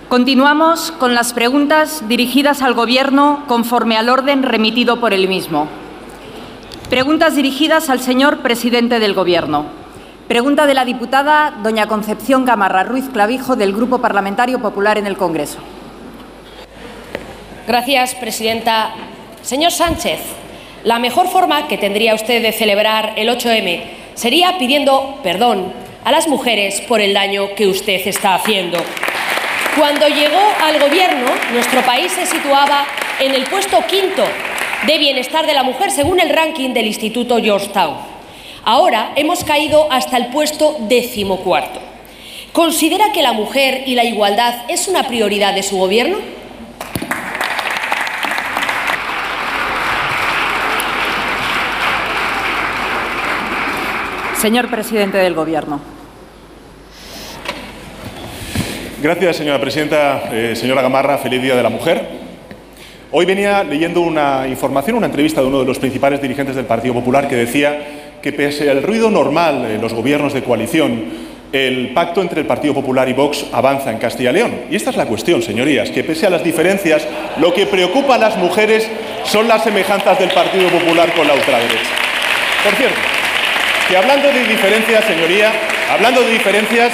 Continuamos 0.08 0.92
con 0.92 1.14
las 1.14 1.32
preguntas 1.32 2.04
dirigidas 2.06 2.62
al 2.62 2.74
Gobierno 2.74 3.42
conforme 3.48 3.96
al 3.96 4.08
orden 4.08 4.44
remitido 4.44 5.00
por 5.00 5.12
el 5.12 5.26
mismo. 5.26 5.68
Preguntas 6.88 7.34
dirigidas 7.34 7.90
al 7.90 8.00
señor 8.00 8.38
presidente 8.38 9.00
del 9.00 9.14
Gobierno. 9.14 9.85
Pregunta 10.28 10.66
de 10.66 10.74
la 10.74 10.84
diputada 10.84 11.54
doña 11.62 11.86
Concepción 11.86 12.44
Gamarra 12.44 12.82
Ruiz 12.82 13.08
Clavijo 13.12 13.54
del 13.54 13.72
Grupo 13.72 14.00
Parlamentario 14.00 14.60
Popular 14.60 14.98
en 14.98 15.06
el 15.06 15.16
Congreso. 15.16 15.58
Gracias, 17.68 18.16
presidenta. 18.16 18.90
Señor 19.42 19.70
Sánchez, 19.70 20.18
la 20.82 20.98
mejor 20.98 21.28
forma 21.28 21.68
que 21.68 21.78
tendría 21.78 22.16
usted 22.16 22.42
de 22.42 22.50
celebrar 22.50 23.12
el 23.14 23.28
8M 23.28 23.84
sería 24.14 24.58
pidiendo 24.58 25.20
perdón 25.22 25.72
a 26.04 26.10
las 26.10 26.26
mujeres 26.26 26.80
por 26.80 27.00
el 27.00 27.14
daño 27.14 27.54
que 27.54 27.68
usted 27.68 28.00
está 28.04 28.34
haciendo. 28.34 28.78
Cuando 29.78 30.08
llegó 30.08 30.42
al 30.60 30.80
Gobierno, 30.80 31.26
nuestro 31.52 31.82
país 31.82 32.10
se 32.10 32.26
situaba 32.26 32.84
en 33.20 33.32
el 33.32 33.44
puesto 33.44 33.78
quinto 33.86 34.24
de 34.88 34.98
bienestar 34.98 35.46
de 35.46 35.54
la 35.54 35.62
mujer 35.62 35.92
según 35.92 36.18
el 36.18 36.30
ranking 36.30 36.74
del 36.74 36.86
Instituto 36.86 37.36
Georgetown. 37.40 38.15
Ahora 38.68 39.12
hemos 39.14 39.44
caído 39.44 39.86
hasta 39.92 40.16
el 40.16 40.26
puesto 40.26 40.76
decimocuarto. 40.88 41.78
¿Considera 42.50 43.12
que 43.12 43.22
la 43.22 43.32
mujer 43.32 43.84
y 43.86 43.94
la 43.94 44.02
igualdad 44.02 44.64
es 44.66 44.88
una 44.88 45.04
prioridad 45.04 45.54
de 45.54 45.62
su 45.62 45.76
Gobierno? 45.76 46.16
Señor 54.40 54.68
presidente 54.68 55.18
del 55.18 55.34
Gobierno. 55.34 55.80
Gracias, 59.00 59.36
señora 59.36 59.60
presidenta. 59.60 60.24
Eh, 60.32 60.56
señora 60.56 60.82
Gamarra, 60.82 61.18
feliz 61.18 61.40
Día 61.40 61.54
de 61.54 61.62
la 61.62 61.70
Mujer. 61.70 62.26
Hoy 63.12 63.26
venía 63.26 63.62
leyendo 63.62 64.00
una 64.00 64.48
información, 64.48 64.96
una 64.96 65.06
entrevista 65.06 65.40
de 65.40 65.46
uno 65.46 65.60
de 65.60 65.66
los 65.66 65.78
principales 65.78 66.20
dirigentes 66.20 66.56
del 66.56 66.64
Partido 66.64 66.94
Popular 66.94 67.28
que 67.28 67.36
decía 67.36 68.05
que 68.22 68.32
pese 68.32 68.70
al 68.70 68.82
ruido 68.82 69.10
normal 69.10 69.66
en 69.70 69.80
los 69.80 69.92
gobiernos 69.92 70.32
de 70.32 70.42
coalición, 70.42 71.26
el 71.52 71.90
pacto 71.94 72.20
entre 72.20 72.40
el 72.40 72.46
Partido 72.46 72.74
Popular 72.74 73.08
y 73.08 73.12
Vox 73.12 73.46
avanza 73.52 73.90
en 73.90 73.98
Castilla 73.98 74.30
y 74.30 74.34
León. 74.34 74.54
Y 74.70 74.76
esta 74.76 74.90
es 74.90 74.96
la 74.96 75.06
cuestión, 75.06 75.42
señorías, 75.42 75.90
que 75.90 76.04
pese 76.04 76.26
a 76.26 76.30
las 76.30 76.42
diferencias, 76.42 77.06
lo 77.40 77.54
que 77.54 77.66
preocupa 77.66 78.16
a 78.16 78.18
las 78.18 78.36
mujeres 78.36 78.88
son 79.24 79.48
las 79.48 79.64
semejanzas 79.64 80.18
del 80.18 80.30
Partido 80.30 80.68
Popular 80.68 81.12
con 81.14 81.26
la 81.26 81.34
ultraderecha. 81.34 81.90
Por 82.64 82.74
cierto, 82.74 82.98
que 83.88 83.96
hablando 83.96 84.28
de 84.28 84.44
diferencias, 84.44 85.04
señoría, 85.04 85.52
hablando 85.90 86.20
de 86.22 86.32
diferencias, 86.32 86.92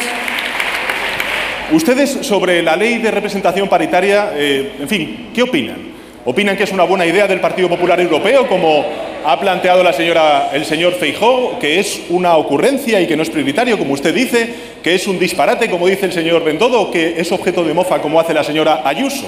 ustedes 1.73 2.11
sobre 2.11 2.63
la 2.63 2.77
ley 2.77 2.99
de 2.99 3.11
representación 3.11 3.69
paritaria, 3.69 4.33
eh, 4.35 4.73
en 4.81 4.89
fin, 4.89 5.31
¿qué 5.35 5.43
opinan? 5.43 5.93
¿Opinan 6.25 6.57
que 6.57 6.63
es 6.63 6.73
una 6.73 6.85
buena 6.85 7.05
idea 7.05 7.27
del 7.27 7.41
Partido 7.41 7.69
Popular 7.69 8.01
Europeo, 8.01 8.47
como 8.47 8.85
ha 9.25 9.41
planteado 9.41 9.83
la 9.83 9.93
señora, 9.93 10.51
el 10.53 10.65
señor 10.65 10.95
Feijó, 10.95 11.59
que 11.59 11.81
es 11.81 12.03
una 12.11 12.37
ocurrencia 12.37 13.01
y 13.01 13.09
que 13.09 13.17
no 13.17 13.25
es 13.25 13.31
prioritario, 13.31 13.77
como 13.77 13.95
usted 13.95 14.15
dice, 14.15 14.55
que 14.85 14.95
es 14.95 15.09
un 15.09 15.19
disparate, 15.19 15.69
como 15.69 15.89
dice 15.89 16.07
el 16.07 16.13
señor 16.13 16.45
Bendodo, 16.45 16.93
que 16.93 17.21
es 17.21 17.33
objeto 17.33 17.65
de 17.65 17.75
mofa, 17.75 18.01
como 18.01 18.21
hace 18.21 18.35
la 18.35 18.45
señora 18.45 18.83
Ayuso. 18.85 19.27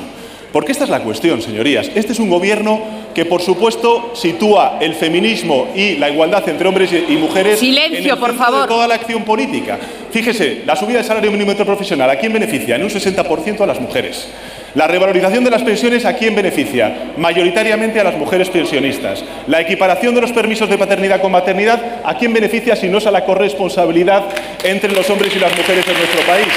Porque 0.52 0.70
esta 0.70 0.84
es 0.84 0.90
la 0.90 1.00
cuestión, 1.00 1.42
señorías. 1.42 1.90
Este 1.97 2.12
es 2.12 2.20
un 2.20 2.31
gobierno 2.31 2.81
que, 3.12 3.24
por 3.24 3.42
supuesto, 3.42 4.12
sitúa 4.14 4.78
el 4.81 4.94
feminismo 4.94 5.66
y 5.74 5.97
la 5.97 6.10
igualdad 6.10 6.48
entre 6.48 6.68
hombres 6.68 6.90
y 6.92 7.16
mujeres 7.16 7.58
Silencio, 7.58 7.98
en 7.98 8.05
el 8.05 8.18
por 8.18 8.28
centro 8.31 8.44
favor. 8.44 8.62
de 8.62 8.68
toda 8.68 8.86
la 8.86 8.94
acción 8.94 9.24
política. 9.24 9.81
Fíjese, 10.12 10.62
la 10.64 10.76
subida 10.76 10.98
del 10.98 11.06
salario 11.06 11.32
mínimo 11.32 11.50
interprofesional, 11.50 12.08
¿a 12.08 12.16
quién 12.16 12.32
beneficia? 12.32 12.76
En 12.76 12.84
un 12.84 12.90
60% 12.90 13.62
a 13.62 13.66
las 13.66 13.81
mujeres. 13.81 14.28
La 14.74 14.88
revalorización 14.88 15.44
de 15.44 15.50
las 15.50 15.62
pensiones, 15.62 16.04
¿a 16.04 16.14
quién 16.14 16.34
beneficia? 16.34 17.12
Mayoritariamente 17.16 18.00
a 18.00 18.04
las 18.04 18.16
mujeres 18.16 18.50
pensionistas. 18.50 19.24
La 19.46 19.60
equiparación 19.60 20.16
de 20.16 20.20
los 20.20 20.32
permisos 20.32 20.68
de 20.68 20.76
paternidad 20.76 21.20
con 21.20 21.30
maternidad, 21.30 22.00
¿a 22.02 22.18
quién 22.18 22.32
beneficia 22.32 22.74
si 22.74 22.88
no 22.88 22.98
es 22.98 23.06
a 23.06 23.12
la 23.12 23.24
corresponsabilidad 23.24 24.24
entre 24.64 24.92
los 24.92 25.08
hombres 25.10 25.34
y 25.36 25.38
las 25.38 25.56
mujeres 25.56 25.86
en 25.86 25.94
nuestro 25.94 26.20
país? 26.26 26.48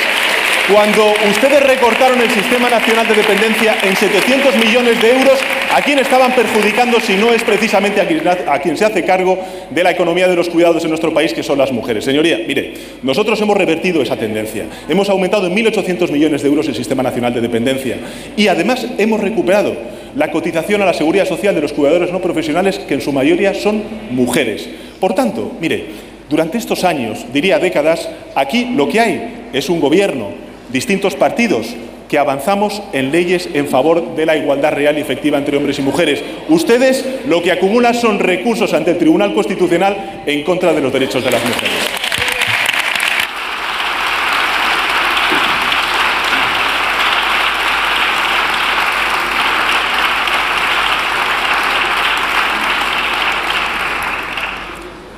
Cuando 0.72 1.14
ustedes 1.30 1.64
recortaron 1.64 2.20
el 2.20 2.30
Sistema 2.30 2.70
Nacional 2.70 3.08
de 3.08 3.16
Dependencia 3.16 3.78
en 3.84 3.96
700 3.96 4.58
millones 4.58 5.02
de 5.02 5.12
euros, 5.12 5.40
¿a 5.74 5.82
quién 5.82 5.98
estaban 5.98 6.34
perjudicando 6.34 7.00
si 7.00 7.16
no 7.16 7.32
es 7.32 7.42
precisamente 7.42 8.02
a 8.02 8.60
quien, 8.60 8.76
se 8.76 8.84
hace 8.84 9.06
cargo 9.06 9.40
de 9.70 9.82
la 9.82 9.92
economía 9.92 10.28
de 10.28 10.36
los 10.36 10.50
cuidados 10.50 10.84
en 10.84 10.90
nuestro 10.90 11.14
país, 11.14 11.34
que 11.34 11.42
son 11.42 11.58
las 11.58 11.72
mujeres? 11.72 12.04
Señoría, 12.04 12.42
mire, 12.46 12.74
nosotros 13.02 13.40
hemos 13.40 13.56
revertido 13.56 14.02
esa 14.02 14.18
tendencia. 14.18 14.66
Hemos 14.90 15.08
aumentado 15.08 15.48
en 15.48 15.56
1.800 15.56 16.12
millones 16.12 16.42
de 16.42 16.50
euros 16.50 16.68
el 16.68 16.76
Sistema 16.76 17.02
Nacional 17.02 17.34
de 17.34 17.40
Dependencia 17.40 17.96
y 18.36 18.50
además 18.50 18.86
hemos 18.98 19.22
recuperado 19.22 19.74
la 20.18 20.32
cotización 20.32 20.82
a 20.82 20.86
la 20.86 20.94
seguridad 20.94 21.30
social 21.30 21.56
de 21.56 21.62
los 21.62 21.72
cuidadores 21.72 22.12
no 22.12 22.20
profesionales, 22.20 22.78
que 22.80 22.96
en 22.96 23.02
su 23.02 23.14
mayoría 23.14 23.54
son 23.54 23.84
mujeres. 24.12 24.68
Por 25.00 25.14
tanto, 25.14 25.54
mire, 25.62 25.86
durante 26.30 26.58
estos 26.58 26.84
años, 26.84 27.26
diría 27.32 27.58
décadas, 27.58 28.10
aquí 28.36 28.66
lo 28.76 28.90
que 28.90 29.00
hay 29.00 29.34
es 29.54 29.70
un 29.70 29.80
gobierno 29.80 30.47
distintos 30.70 31.16
partidos 31.16 31.76
que 32.08 32.18
avanzamos 32.18 32.82
en 32.94 33.12
leyes 33.12 33.50
en 33.54 33.68
favor 33.68 34.16
de 34.16 34.26
la 34.26 34.38
igualdad 34.38 34.72
real 34.72 34.98
y 34.98 35.02
efectiva 35.02 35.38
entre 35.38 35.58
hombres 35.58 35.80
y 35.80 35.82
mujeres. 35.82 36.24
Ustedes 36.50 37.06
lo 37.28 37.42
que 37.42 37.52
acumulan 37.52 37.94
son 37.94 38.20
recursos 38.20 38.74
ante 38.74 38.92
el 38.92 38.98
Tribunal 38.98 39.34
Constitucional 39.34 40.24
en 40.26 40.44
contra 40.44 40.74
de 40.74 40.82
los 40.82 40.94
derechos 40.94 41.24
de 41.24 41.32
las 41.32 41.44
mujeres. 41.44 42.08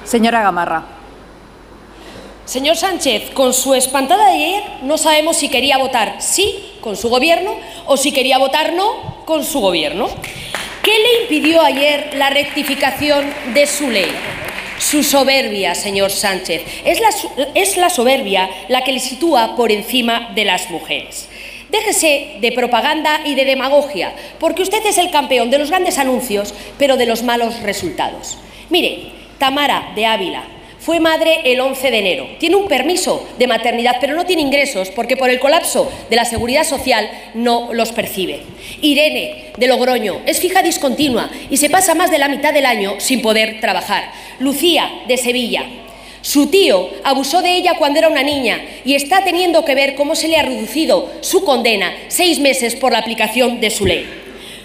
Señora 0.09 0.41
Gamarra. 0.41 0.98
Señor 2.49 2.77
Sánchez, 2.77 3.29
con 3.35 3.53
su 3.53 3.75
espantada 3.75 4.25
de 4.25 4.31
ayer 4.31 4.63
no 4.81 4.97
sabemos 4.97 5.37
si 5.37 5.49
quería 5.49 5.77
votar 5.77 6.15
sí 6.17 6.55
con 6.81 6.97
su 6.97 7.07
gobierno 7.07 7.53
o 7.85 7.95
si 7.95 8.11
quería 8.11 8.39
votar 8.39 8.73
no 8.73 9.23
con 9.25 9.43
su 9.43 9.59
gobierno. 9.59 10.09
¿Qué 10.81 10.91
le 10.97 11.21
impidió 11.21 11.61
ayer 11.61 12.09
la 12.15 12.31
rectificación 12.31 13.31
de 13.53 13.67
su 13.67 13.91
ley? 13.91 14.11
Su 14.79 15.03
soberbia, 15.03 15.75
señor 15.75 16.09
Sánchez. 16.09 16.63
Es 16.85 16.99
la, 16.99 17.09
es 17.53 17.77
la 17.77 17.91
soberbia 17.91 18.49
la 18.67 18.83
que 18.83 18.93
le 18.93 18.99
sitúa 18.99 19.55
por 19.55 19.71
encima 19.71 20.31
de 20.33 20.45
las 20.45 20.71
mujeres. 20.71 21.29
Déjese 21.69 22.37
de 22.41 22.51
propaganda 22.51 23.21
y 23.25 23.35
de 23.35 23.45
demagogia, 23.45 24.11
porque 24.39 24.63
usted 24.63 24.83
es 24.87 24.97
el 24.97 25.11
campeón 25.11 25.51
de 25.51 25.59
los 25.59 25.69
grandes 25.69 25.99
anuncios, 25.99 26.55
pero 26.79 26.97
de 26.97 27.05
los 27.05 27.21
malos 27.21 27.59
resultados. 27.59 28.39
Mire, 28.71 29.11
Tamara 29.37 29.91
de 29.93 30.07
Ávila, 30.07 30.45
fue 30.80 30.99
madre 30.99 31.41
el 31.43 31.59
11 31.59 31.91
de 31.91 31.99
enero. 31.99 32.27
Tiene 32.40 32.56
un 32.56 32.67
permiso 32.67 33.27
de 33.38 33.48
maternidad, 33.48 33.98
pero 33.99 34.16
no 34.16 34.25
tiene 34.25 34.41
ingresos 34.41 34.90
porque 34.90 35.17
por 35.17 35.30
el 35.30 35.40
colapso 35.40 35.91
de 36.09 36.16
la 36.16 36.25
seguridad 36.25 36.64
social 36.64 37.09
no 37.33 37.74
los 37.74 37.91
percibe. 37.91 38.41
Irene, 38.82 39.51
de 39.58 39.67
Logroño, 39.67 40.22
es 40.25 40.40
fija 40.40 40.61
discontinua 40.61 41.30
y 41.49 41.58
se 41.58 41.69
pasa 41.69 41.95
más 41.95 42.11
de 42.11 42.17
la 42.17 42.30
mitad 42.30 42.53
del 42.53 42.66
año 42.66 42.95
sin 42.99 43.22
poder 43.22 43.59
trabajar. 43.59 44.11
Lucía, 44.40 44.90
de 45.08 45.17
Sevilla. 45.17 45.66
Su 46.22 46.48
tío 46.48 46.90
abusó 47.03 47.41
de 47.41 47.56
ella 47.56 47.75
cuando 47.77 47.99
era 47.99 48.09
una 48.09 48.24
niña 48.24 48.61
y 48.83 48.95
está 48.95 49.24
teniendo 49.24 49.64
que 49.64 49.75
ver 49.75 49.95
cómo 49.95 50.16
se 50.16 50.27
le 50.27 50.38
ha 50.38 50.43
reducido 50.43 51.09
su 51.22 51.43
condena 51.43 51.93
seis 52.08 52.40
meses 52.40 52.75
por 52.75 52.91
la 52.91 52.99
aplicación 52.99 53.61
de 53.61 53.69
su 53.69 53.85
ley. 53.85 54.06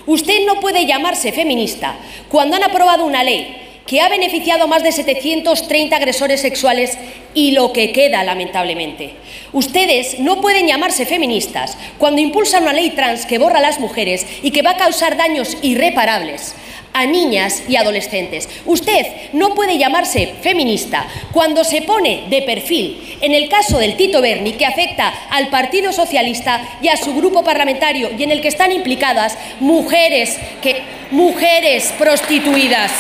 Usted 0.06 0.46
no 0.46 0.60
puede 0.60 0.86
llamarse 0.86 1.32
feminista 1.32 1.96
cuando 2.28 2.56
han 2.56 2.64
aprobado 2.64 3.04
una 3.04 3.24
ley 3.24 3.56
que 3.86 4.00
ha 4.00 4.08
beneficiado 4.08 4.64
a 4.64 4.66
más 4.66 4.82
de 4.82 4.92
730 4.92 5.94
agresores 5.96 6.40
sexuales 6.40 6.96
y 7.34 7.50
lo 7.52 7.72
que 7.72 7.92
queda, 7.92 8.24
lamentablemente. 8.24 9.14
Ustedes 9.52 10.18
no 10.20 10.40
pueden 10.40 10.66
llamarse 10.66 11.06
feministas 11.06 11.76
cuando 11.98 12.20
impulsan 12.20 12.62
una 12.62 12.72
ley 12.72 12.90
trans 12.90 13.26
que 13.26 13.38
borra 13.38 13.58
a 13.58 13.62
las 13.62 13.80
mujeres 13.80 14.26
y 14.42 14.50
que 14.50 14.62
va 14.62 14.70
a 14.70 14.76
causar 14.76 15.16
daños 15.16 15.58
irreparables 15.62 16.54
a 16.94 17.04
niñas 17.04 17.64
y 17.68 17.76
adolescentes. 17.76 18.48
Usted 18.64 19.06
no 19.34 19.54
puede 19.54 19.76
llamarse 19.76 20.34
feminista 20.40 21.06
cuando 21.32 21.64
se 21.64 21.82
pone 21.82 22.24
de 22.30 22.40
perfil 22.42 23.18
en 23.20 23.34
el 23.34 23.48
caso 23.48 23.78
del 23.78 23.96
Tito 23.96 24.22
Berni 24.22 24.52
que 24.52 24.64
afecta 24.64 25.12
al 25.30 25.48
Partido 25.48 25.92
Socialista 25.92 26.66
y 26.80 26.88
a 26.88 26.96
su 26.96 27.14
grupo 27.14 27.44
parlamentario 27.44 28.10
y 28.16 28.22
en 28.22 28.30
el 28.30 28.40
que 28.40 28.48
están 28.48 28.72
implicadas 28.72 29.36
mujeres 29.60 30.38
que 30.62 30.82
mujeres 31.10 31.92
prostituidas. 31.98 32.90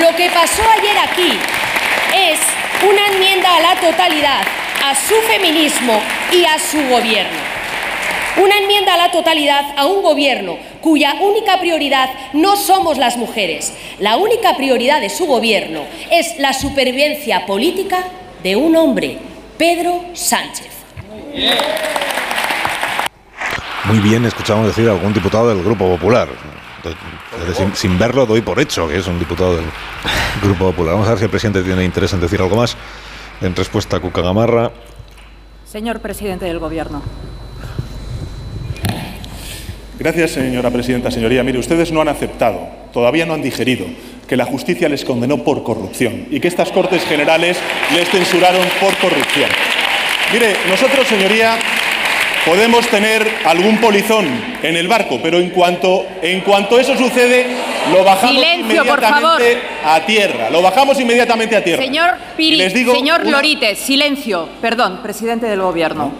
Lo 0.00 0.14
que 0.14 0.30
pasó 0.30 0.62
ayer 0.78 0.96
aquí 0.98 1.32
es 2.14 2.38
una 2.88 3.08
enmienda 3.08 3.56
a 3.56 3.60
la 3.60 3.80
totalidad 3.80 4.42
a 4.84 4.94
su 4.94 5.14
feminismo 5.22 6.00
y 6.30 6.44
a 6.44 6.58
su 6.58 6.78
gobierno. 6.88 7.55
Una 8.36 8.58
enmienda 8.58 8.94
a 8.94 8.96
la 8.98 9.10
totalidad 9.10 9.64
a 9.78 9.86
un 9.86 10.02
gobierno 10.02 10.58
cuya 10.82 11.14
única 11.22 11.58
prioridad 11.58 12.10
no 12.34 12.56
somos 12.56 12.98
las 12.98 13.16
mujeres. 13.16 13.72
La 13.98 14.16
única 14.16 14.56
prioridad 14.56 15.00
de 15.00 15.08
su 15.08 15.26
gobierno 15.26 15.84
es 16.10 16.38
la 16.38 16.52
supervivencia 16.52 17.46
política 17.46 18.04
de 18.42 18.56
un 18.56 18.76
hombre, 18.76 19.18
Pedro 19.56 20.04
Sánchez. 20.12 20.68
Muy 23.84 24.00
bien, 24.00 24.26
escuchamos 24.26 24.66
decir 24.66 24.86
a 24.88 24.92
algún 24.92 25.14
diputado 25.14 25.48
del 25.48 25.62
Grupo 25.62 25.88
Popular. 25.88 26.28
Sin, 27.56 27.74
sin, 27.74 27.98
verlo 27.98 28.26
doy 28.26 28.42
por 28.42 28.60
hecho 28.60 28.86
que 28.86 28.98
es 28.98 29.06
un 29.06 29.18
diputado 29.18 29.56
del 29.56 29.64
Grupo 30.42 30.66
Popular. 30.66 30.92
Vamos 30.92 31.06
a 31.08 31.10
ver 31.12 31.18
si 31.18 31.24
el 31.24 31.30
presidente 31.30 31.62
tiene 31.62 31.84
interés 31.84 32.12
en 32.12 32.20
decir 32.20 32.40
algo 32.42 32.56
más. 32.56 32.76
En 33.40 33.56
respuesta 33.56 33.96
a 33.96 34.00
Cuca 34.00 34.20
Gamarra. 34.20 34.72
Señor 35.64 36.00
presidente 36.00 36.44
del 36.44 36.58
Gobierno. 36.58 37.02
Gracias, 39.98 40.32
señora 40.32 40.70
presidenta. 40.70 41.10
Señoría, 41.10 41.42
mire, 41.42 41.58
ustedes 41.58 41.90
no 41.90 42.00
han 42.02 42.08
aceptado, 42.08 42.68
todavía 42.92 43.24
no 43.26 43.34
han 43.34 43.42
digerido 43.42 43.86
que 44.28 44.36
la 44.36 44.44
justicia 44.44 44.88
les 44.88 45.04
condenó 45.04 45.38
por 45.38 45.62
corrupción 45.62 46.26
y 46.30 46.40
que 46.40 46.48
estas 46.48 46.70
Cortes 46.70 47.04
Generales 47.04 47.56
les 47.94 48.08
censuraron 48.10 48.66
por 48.80 48.94
corrupción. 48.96 49.48
Mire, 50.32 50.54
nosotros, 50.68 51.06
señoría, 51.06 51.56
podemos 52.44 52.86
tener 52.88 53.26
algún 53.44 53.78
polizón 53.78 54.26
en 54.62 54.76
el 54.76 54.88
barco, 54.88 55.20
pero 55.22 55.38
en 55.38 55.50
cuanto, 55.50 56.04
en 56.20 56.40
cuanto 56.40 56.78
eso 56.78 56.96
sucede, 56.96 57.46
lo 57.92 58.02
bajamos 58.04 58.34
Silencio, 58.34 58.82
inmediatamente 58.84 59.58
a 59.84 60.04
tierra. 60.04 60.50
Lo 60.50 60.60
bajamos 60.60 61.00
inmediatamente 61.00 61.56
a 61.56 61.62
tierra. 61.64 61.82
Señor 61.82 62.10
Piri, 62.36 62.56
Y 62.56 62.58
les 62.58 62.74
digo 62.74 62.92
señor 62.94 63.22
una- 63.22 63.30
Lorite, 63.30 63.76
silencio. 63.76 64.48
Perdón, 64.60 65.00
presidente 65.02 65.46
del 65.46 65.60
Gobierno. 65.62 66.12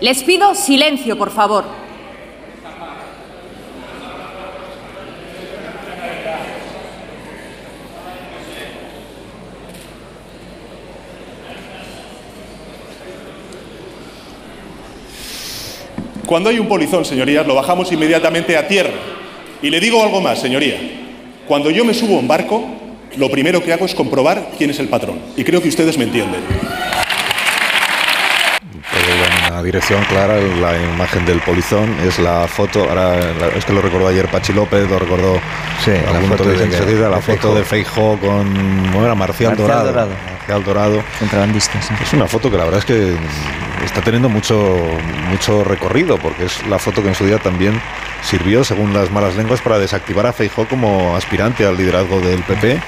Les 0.00 0.22
pido 0.22 0.54
silencio, 0.54 1.18
por 1.18 1.30
favor. 1.32 1.81
Cuando 16.32 16.48
hay 16.48 16.58
un 16.58 16.66
polizón, 16.66 17.04
señorías, 17.04 17.46
lo 17.46 17.54
bajamos 17.54 17.92
inmediatamente 17.92 18.56
a 18.56 18.66
tierra. 18.66 18.94
Y 19.60 19.68
le 19.68 19.78
digo 19.80 20.02
algo 20.02 20.18
más, 20.22 20.40
señoría. 20.40 20.78
Cuando 21.46 21.68
yo 21.68 21.84
me 21.84 21.92
subo 21.92 22.16
a 22.16 22.20
un 22.20 22.26
barco, 22.26 22.64
lo 23.18 23.28
primero 23.30 23.62
que 23.62 23.70
hago 23.70 23.84
es 23.84 23.94
comprobar 23.94 24.48
quién 24.56 24.70
es 24.70 24.78
el 24.78 24.88
patrón. 24.88 25.18
Y 25.36 25.44
creo 25.44 25.60
que 25.60 25.68
ustedes 25.68 25.98
me 25.98 26.04
entienden. 26.04 26.40
En 29.46 29.52
una 29.52 29.62
dirección 29.62 30.02
clara, 30.04 30.36
la 30.40 30.74
imagen 30.94 31.26
del 31.26 31.40
polizón 31.40 31.94
es 32.08 32.18
la 32.18 32.48
foto, 32.48 32.84
ahora 32.88 33.14
la- 33.38 33.48
es 33.48 33.66
que 33.66 33.74
lo 33.74 33.82
recordó 33.82 34.08
ayer 34.08 34.26
Pachi 34.28 34.54
López, 34.54 34.88
lo 34.88 34.98
recordó 34.98 35.38
la 35.86 36.10
algún 36.16 36.30
foto 36.30 36.44
de- 36.44 36.64
enseguida, 36.64 37.10
la 37.10 37.16
de 37.16 37.22
foto 37.22 37.54
de 37.54 37.62
Feijó 37.62 38.16
con 38.18 38.88
¿cómo 38.90 39.04
era? 39.04 39.14
Marcial, 39.14 39.50
Marcial 39.50 39.56
Dorado. 39.68 39.84
Dorado. 39.86 40.10
Marcial 40.38 40.64
Dorado. 40.64 41.02
Contrabandistas. 41.18 41.90
Es 42.00 42.12
una 42.14 42.26
foto 42.26 42.50
que 42.50 42.56
la 42.56 42.64
verdad 42.64 42.78
es 42.78 42.84
que 42.86 43.12
está 43.84 44.00
teniendo 44.02 44.28
mucho, 44.28 44.78
mucho 45.28 45.64
recorrido, 45.64 46.18
porque 46.18 46.44
es 46.44 46.66
la 46.66 46.78
foto 46.78 47.02
que 47.02 47.08
en 47.08 47.14
su 47.14 47.26
día 47.26 47.38
también 47.38 47.80
sirvió, 48.22 48.64
según 48.64 48.92
las 48.92 49.10
malas 49.10 49.36
lenguas, 49.36 49.60
para 49.60 49.78
desactivar 49.78 50.26
a 50.26 50.32
Feijó 50.32 50.66
como 50.66 51.16
aspirante 51.16 51.66
al 51.66 51.76
liderazgo 51.76 52.20
del 52.20 52.42
PP. 52.42 52.80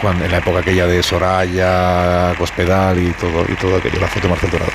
Cuando, 0.00 0.24
en 0.24 0.30
la 0.30 0.38
época 0.38 0.60
aquella 0.60 0.86
de 0.86 1.02
Soraya, 1.02 2.34
Cospedal 2.38 2.98
y 2.98 3.12
todo, 3.12 3.44
y 3.48 3.54
todo 3.56 3.76
aquello, 3.76 4.00
la 4.00 4.06
foto 4.08 4.22
de 4.22 4.28
Marcel 4.30 4.50
Dorado. 4.50 4.72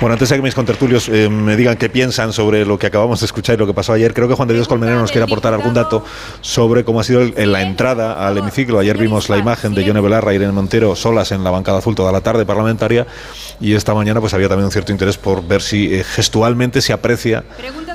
Bueno, 0.00 0.12
antes 0.14 0.28
de 0.28 0.36
que 0.36 0.42
mis 0.42 0.54
contertulios 0.54 1.08
eh, 1.08 1.28
me 1.30 1.56
digan 1.56 1.76
qué 1.76 1.88
piensan 1.88 2.32
sobre 2.32 2.64
lo 2.66 2.78
que 2.78 2.86
acabamos 2.86 3.20
de 3.20 3.26
escuchar 3.26 3.54
y 3.54 3.58
lo 3.58 3.66
que 3.66 3.72
pasó 3.74 3.92
ayer, 3.94 4.12
creo 4.12 4.28
que 4.28 4.34
Juan 4.34 4.48
de 4.48 4.54
Dios 4.54 4.68
Colmenero 4.68 4.98
nos 4.98 5.10
quiere 5.12 5.24
aportar 5.24 5.54
algún 5.54 5.72
dato 5.74 6.04
sobre 6.42 6.84
cómo 6.84 7.00
ha 7.00 7.04
sido 7.04 7.22
el- 7.22 7.34
en 7.36 7.52
la 7.52 7.62
entrada 7.62 8.26
al 8.26 8.36
hemiciclo. 8.38 8.78
Ayer 8.78 8.98
vimos 8.98 9.28
la 9.30 9.38
imagen 9.38 9.74
de 9.74 9.84
Yone 9.84 10.00
Belarra 10.00 10.32
y 10.32 10.36
Irene 10.36 10.52
Montero 10.52 10.94
solas 10.94 11.32
en 11.32 11.42
la 11.42 11.50
bancada 11.50 11.78
azul 11.78 11.94
toda 11.94 12.12
la 12.12 12.20
tarde 12.20 12.44
parlamentaria 12.44 13.06
y 13.60 13.74
esta 13.74 13.94
mañana 13.94 14.20
pues 14.20 14.34
había 14.34 14.48
también 14.48 14.66
un 14.66 14.72
cierto 14.72 14.92
interés 14.92 15.16
por 15.16 15.42
ver 15.46 15.62
si 15.62 15.94
eh, 15.94 16.04
gestualmente 16.04 16.82
se 16.82 16.92
aprecia 16.92 17.44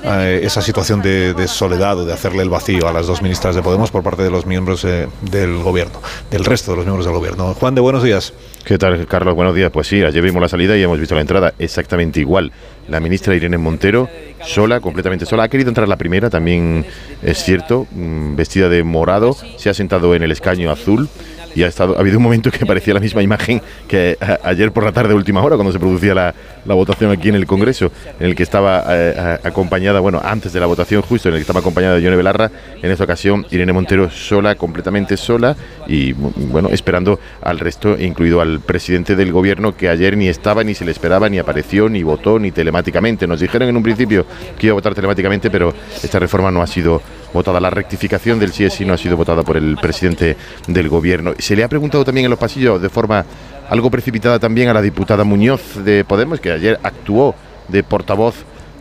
eh, 0.03 0.42
esa 0.43 0.61
situación 0.61 1.01
de, 1.01 1.34
de 1.35 1.48
soledad 1.48 2.00
o 2.00 2.06
de 2.06 2.14
hacerle 2.14 2.42
el 2.42 2.50
vacío 2.50 2.88
a 2.88 2.93
las 2.93 3.06
dos 3.06 3.22
ministras 3.22 3.56
de 3.56 3.61
Podemos 3.61 3.92
por 3.92 4.01
parte 4.01 4.24
de 4.24 4.32
los 4.32 4.45
miembros 4.48 4.82
del 4.82 5.58
gobierno, 5.61 6.01
del 6.32 6.43
resto 6.45 6.70
de 6.72 6.77
los 6.77 6.85
miembros 6.85 7.06
del 7.06 7.14
gobierno. 7.14 7.53
Juan 7.53 7.75
de 7.75 7.82
buenos 7.82 8.03
días. 8.03 8.33
¿Qué 8.64 8.77
tal, 8.77 9.06
Carlos? 9.08 9.35
Buenos 9.35 9.56
días. 9.56 9.72
Pues 9.72 9.88
sí, 9.88 10.03
ayer 10.03 10.24
vimos 10.24 10.41
la 10.41 10.48
salida 10.48 10.77
y 10.77 10.83
hemos 10.83 11.00
visto 11.00 11.16
la 11.16 11.22
entrada 11.22 11.53
exactamente 11.59 12.19
igual. 12.19 12.51
La 12.88 13.00
ministra 13.00 13.35
Irene 13.35 13.58
Montero, 13.58 14.09
sola, 14.45 14.80
completamente 14.80 15.25
sola. 15.25 15.43
Ha 15.43 15.50
querido 15.50 15.69
entrar 15.69 15.88
la 15.88 15.98
primera, 15.98 16.30
también 16.30 16.85
es 17.22 17.43
cierto, 17.43 17.88
mm, 17.91 18.35
vestida 18.35 18.69
de 18.69 18.83
morado. 18.83 19.35
Se 19.58 19.69
ha 19.69 19.74
sentado 19.74 20.16
en 20.16 20.24
el 20.24 20.32
escaño 20.32 20.72
azul 20.72 21.09
y 21.55 21.63
ha, 21.63 21.67
estado, 21.67 21.95
ha 21.97 21.99
habido 21.99 22.17
un 22.17 22.23
momento 22.23 22.51
que 22.51 22.65
parecía 22.65 22.93
la 22.93 22.99
misma 22.99 23.21
imagen 23.21 23.61
que 23.88 24.17
a- 24.19 24.39
ayer 24.43 24.71
por 24.71 24.83
la 24.83 24.91
tarde, 24.91 25.13
última 25.13 25.41
hora, 25.43 25.55
cuando 25.55 25.71
se 25.71 25.80
producía 25.80 26.13
la, 26.13 26.33
la 26.65 26.73
votación 26.73 27.11
aquí 27.11 27.30
en 27.30 27.35
el 27.35 27.45
Congreso, 27.45 27.91
en 28.19 28.27
el 28.27 28.35
que 28.35 28.43
estaba 28.43 28.83
eh, 28.89 29.39
a- 29.43 29.47
acompañada, 29.47 29.99
bueno, 29.99 30.21
antes 30.23 30.53
de 30.53 30.59
la 30.59 30.65
votación 30.65 31.01
justo, 31.01 31.30
en 31.30 31.35
el 31.35 31.39
que 31.39 31.43
estaba 31.43 31.59
acompañada 31.59 31.95
de 31.95 32.01
Yone 32.01 32.15
Belarra. 32.15 32.51
En 32.81 32.91
esta 32.91 33.03
ocasión, 33.03 33.45
Irene 33.51 33.73
Montero 33.73 34.09
sola, 34.09 34.55
completamente 34.55 35.17
sola 35.17 35.55
y, 35.88 36.13
bueno, 36.13 36.69
esperando 36.69 37.19
al 37.41 37.59
resto, 37.59 37.97
incluido 37.99 38.41
al 38.41 38.59
presidente 38.59 39.15
del 39.15 39.31
gobierno, 39.31 39.75
que 39.75 39.89
ayer 39.89 40.15
ni 40.17 40.27
estaba, 40.27 40.63
ni 40.63 40.73
se 40.73 40.85
le 40.85 40.91
esperaba, 40.91 41.30
ni 41.30 41.39
apareció, 41.39 41.89
ni 41.89 42.03
votó, 42.03 42.39
ni 42.39 42.51
telemáticamente. 42.51 43.27
Nos 43.27 43.39
dijeron 43.39 43.69
en 43.69 43.77
un 43.77 43.83
principio 43.83 44.25
que 44.57 44.67
iba 44.67 44.71
a 44.73 44.75
votar 44.75 44.93
telemáticamente, 44.95 45.49
pero 45.49 45.73
esta 46.03 46.19
reforma 46.19 46.51
no 46.51 46.61
ha 46.61 46.67
sido 46.67 47.01
votada. 47.34 47.60
La 47.60 47.69
rectificación 47.69 48.40
del 48.40 48.51
sí 48.51 48.66
es 48.66 48.74
sí 48.74 48.85
no 48.85 48.93
ha 48.93 48.98
sido 48.98 49.18
votada 49.18 49.43
por 49.43 49.58
el 49.58 49.77
presidente 49.77 50.38
del 50.68 50.90
gobierno. 50.90 51.34
Se 51.38 51.56
le 51.56 51.64
ha 51.64 51.69
preguntado 51.69 52.03
también 52.03 52.26
en 52.26 52.32
los 52.32 52.40
pasillos 52.40 52.82
de 52.82 52.90
forma 52.90 53.26
algo 53.69 53.90
precipitada 53.90 54.40
también 54.40 54.69
a 54.69 54.74
la 54.74 54.82
diputada 54.82 55.24
Muñoz 55.24 55.84
de 55.84 56.03
Podemos, 56.03 56.40
que 56.40 56.51
ayer 56.51 56.80
actuó 56.84 57.35
de 57.68 57.84
portavoz 57.84 58.35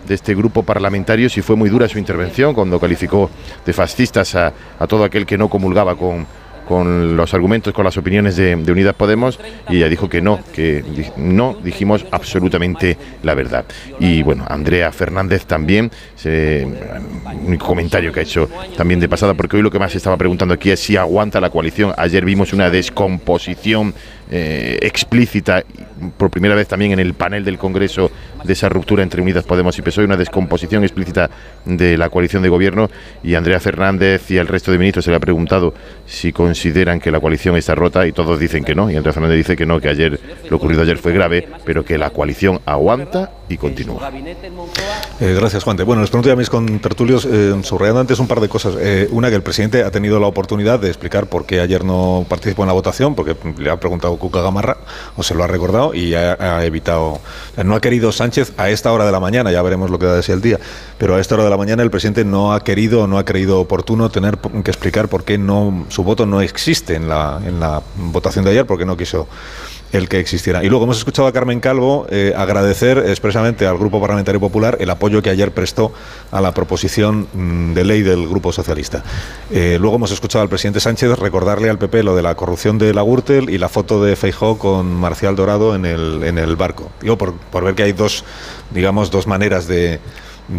de 0.07 0.15
este 0.15 0.35
grupo 0.35 0.63
parlamentario, 0.63 1.29
si 1.29 1.43
fue 1.43 1.57
muy 1.57 1.69
dura 1.69 1.87
su 1.89 1.99
intervención 1.99 2.55
cuando 2.55 2.81
calificó 2.81 3.31
de 3.65 3.73
fascistas 3.73 4.35
a, 4.35 4.53
a 4.79 4.87
todo 4.87 5.05
aquel 5.05 5.27
que 5.27 5.39
no 5.39 5.49
comulgaba 5.49 5.95
con, 5.95 6.27
con 6.71 7.17
los 7.17 7.35
argumentos, 7.35 7.75
con 7.75 7.85
las 7.85 7.97
opiniones 7.97 8.37
de, 8.37 8.55
de 8.55 8.71
Unidas 8.73 8.95
Podemos, 8.95 9.41
y 9.69 9.79
ella 9.79 9.89
dijo 9.89 10.09
que 10.09 10.23
no, 10.23 10.39
que 10.55 10.85
no 11.17 11.57
dijimos 11.65 12.07
absolutamente 12.13 12.97
la 13.25 13.35
verdad. 13.35 13.65
Y 13.99 14.23
bueno, 14.23 14.45
Andrea 14.49 14.93
Fernández 14.93 15.47
también, 15.47 15.91
se- 16.15 16.65
un 17.45 17.57
comentario 17.57 18.13
que 18.13 18.21
ha 18.21 18.23
hecho 18.23 18.49
también 18.77 19.01
de 19.01 19.09
pasada, 19.09 19.35
porque 19.35 19.57
hoy 19.57 19.63
lo 19.63 19.71
que 19.73 19.81
más 19.81 19.91
se 19.91 19.99
estaba 19.99 20.17
preguntando 20.17 20.55
aquí 20.55 20.71
es 20.71 20.79
si 20.79 20.97
aguanta 20.97 21.41
la 21.41 21.51
coalición. 21.51 21.93
Ayer 21.97 22.25
vimos 22.25 22.53
una 22.53 22.71
descomposición 22.71 23.93
eh, 24.31 24.79
explícita, 24.83 25.65
por 26.17 26.31
primera 26.31 26.55
vez 26.55 26.69
también 26.69 26.93
en 26.93 27.01
el 27.01 27.15
panel 27.15 27.45
del 27.45 27.59
Congreso, 27.59 28.11
de 28.45 28.53
esa 28.53 28.69
ruptura 28.69 29.03
entre 29.03 29.21
Unidas 29.21 29.45
Podemos 29.45 29.77
y 29.79 29.83
PSOE, 29.83 30.05
una 30.05 30.17
descomposición 30.17 30.85
explícita 30.85 31.29
de 31.65 31.99
la 31.99 32.09
coalición 32.11 32.43
de 32.43 32.49
gobierno. 32.49 32.89
Y 33.23 33.35
Andrea 33.35 33.59
Fernández 33.61 34.31
y 34.31 34.37
el 34.37 34.47
resto 34.47 34.71
de 34.71 34.79
ministros 34.79 35.05
se 35.05 35.11
le 35.11 35.17
ha 35.17 35.21
preguntado 35.21 35.75
si 36.07 36.33
consideran 36.33 37.01
que 37.01 37.11
la 37.11 37.21
coalición 37.21 37.57
está 37.57 37.75
rota 37.75 38.07
y 38.07 38.13
todos 38.13 38.39
dicen 38.39 38.65
que 38.65 38.75
no. 38.75 38.91
Y 38.91 38.97
Andrea 38.97 39.13
Fernández 39.13 39.39
dice 39.39 39.57
que 39.57 39.67
no, 39.67 39.81
que 39.81 39.89
ayer 39.89 40.21
lo 40.49 40.57
ocurrido 40.57 40.83
ayer 40.83 40.99
fue 40.99 41.13
grave, 41.13 41.49
pero 41.65 41.85
que 41.85 41.99
la 41.99 42.11
coalición 42.11 42.61
aguanta 42.67 43.33
y 43.51 43.59
continúa. 43.59 44.11
Eh, 45.21 45.35
gracias, 45.39 45.65
Juan. 45.65 45.77
Bueno, 45.85 46.03
les 46.03 46.11
pregunto 46.11 46.29
ya 46.29 46.35
a 46.35 46.37
mis 46.37 46.49
contertulios, 46.49 47.27
eh, 47.27 47.55
subrayando 47.63 48.01
antes 48.01 48.19
un 48.21 48.29
par 48.29 48.41
de 48.41 48.49
cosas. 48.49 48.77
Eh, 48.79 49.09
una, 49.11 49.29
que 49.29 49.35
el 49.35 49.43
presidente 49.43 49.83
ha 49.83 49.91
tenido 49.91 50.21
la 50.21 50.29
oportunidad 50.29 50.79
de 50.79 50.87
explicar 50.87 51.27
por 51.27 51.47
qué 51.47 51.61
ayer 51.61 51.85
no 51.85 52.25
participó 52.29 52.63
en 52.63 52.69
la 52.69 52.73
votación, 52.75 53.17
porque 53.17 53.37
le 53.59 53.69
ha 53.69 53.79
preguntado 53.79 54.17
Cuca 54.17 54.41
Gamarra, 54.41 54.77
o 55.17 55.25
se 55.25 55.35
lo 55.35 55.43
ha 55.43 55.49
recordado, 55.49 55.95
y 55.95 56.15
ha, 56.15 56.37
ha 56.39 56.65
evitado. 56.65 57.21
o 57.57 57.65
no 57.65 57.75
ha 57.75 57.81
querido 57.81 58.13
Sánchez 58.13 58.53
a 58.57 58.71
esta 58.71 58.93
hora 58.93 59.05
de 59.05 59.13
la 59.13 59.19
mañana, 59.19 59.51
ya 59.51 59.63
veremos 59.63 59.91
lo 59.91 59.99
que 59.99 60.07
da 60.07 60.15
de 60.15 60.23
sí 60.23 60.31
el 60.31 60.41
día, 60.41 60.61
pero 60.97 61.17
a 61.17 61.21
esta 61.21 61.35
hora 61.35 61.45
de 61.45 61.51
la 61.51 61.57
mañana 61.57 61.83
el 61.83 61.91
presidente 61.91 62.25
no 62.25 62.53
ha 62.53 62.63
querido, 62.63 63.09
no 63.09 63.19
ha 63.19 63.25
creído 63.25 63.61
oportuno 63.61 64.11
tener 64.11 64.39
que 64.39 64.71
explicar 64.71 65.09
por 65.09 65.25
qué 65.25 65.39
no 65.39 65.87
su 65.89 66.05
voto 66.05 66.25
no 66.25 66.41
existe 66.41 66.95
en 66.95 67.09
la, 67.09 67.41
en 67.45 67.59
la 67.59 67.83
votación 67.97 68.45
de 68.45 68.53
ayer, 68.53 68.67
porque 68.67 68.85
no 68.85 68.97
quiso 68.97 69.27
el 69.93 70.09
que 70.09 70.19
existiera. 70.19 70.63
Y 70.65 70.69
luego 70.69 70.85
hemos 70.85 70.99
escuchado 70.99 71.29
a 71.29 71.33
Carmen 71.33 71.61
Calvo 71.61 72.07
eh, 72.11 72.33
agradecer 72.37 72.99
expresamente 72.99 73.67
al 73.67 73.79
Grupo 73.79 74.01
Parlamentario 74.01 74.41
Popular 74.41 74.77
el 74.81 74.91
apoyo 74.91 75.23
que 75.23 75.31
ayer 75.31 75.53
prestó 75.53 75.93
a 76.31 76.41
la 76.41 76.53
proposición 76.53 77.29
mm, 77.33 77.75
de 77.75 77.85
ley 77.85 78.03
del 78.03 78.29
Grupo 78.29 78.53
Socialista. 78.53 79.03
Eh, 79.51 79.79
luego 79.81 79.97
hemos 79.97 80.13
escuchado 80.13 80.43
al 80.43 80.49
presidente 80.49 80.81
Sánchez 80.81 81.19
recordarle 81.19 81.71
al 81.71 81.79
PP 81.79 82.03
lo 82.03 82.15
de 82.15 82.23
la 82.23 82.35
corrupción 82.35 82.79
de 82.79 82.95
la 82.95 83.03
Gürtel 83.03 83.51
y 83.51 83.59
la 83.59 83.69
foto 83.69 84.03
de 84.03 84.17
Feijó 84.17 84.59
con 84.59 84.95
Marcial 84.95 85.37
Dorado 85.37 85.75
en 85.75 85.85
el, 85.85 86.23
en 86.25 86.39
el 86.39 86.57
barco. 86.57 86.91
Digo, 87.01 87.19
por, 87.19 87.35
por 87.35 87.65
ver 87.65 87.75
que 87.75 87.83
hay 87.83 87.93
dos, 87.93 88.25
digamos, 88.73 89.11
dos 89.11 89.27
maneras 89.27 89.67
de 89.67 90.01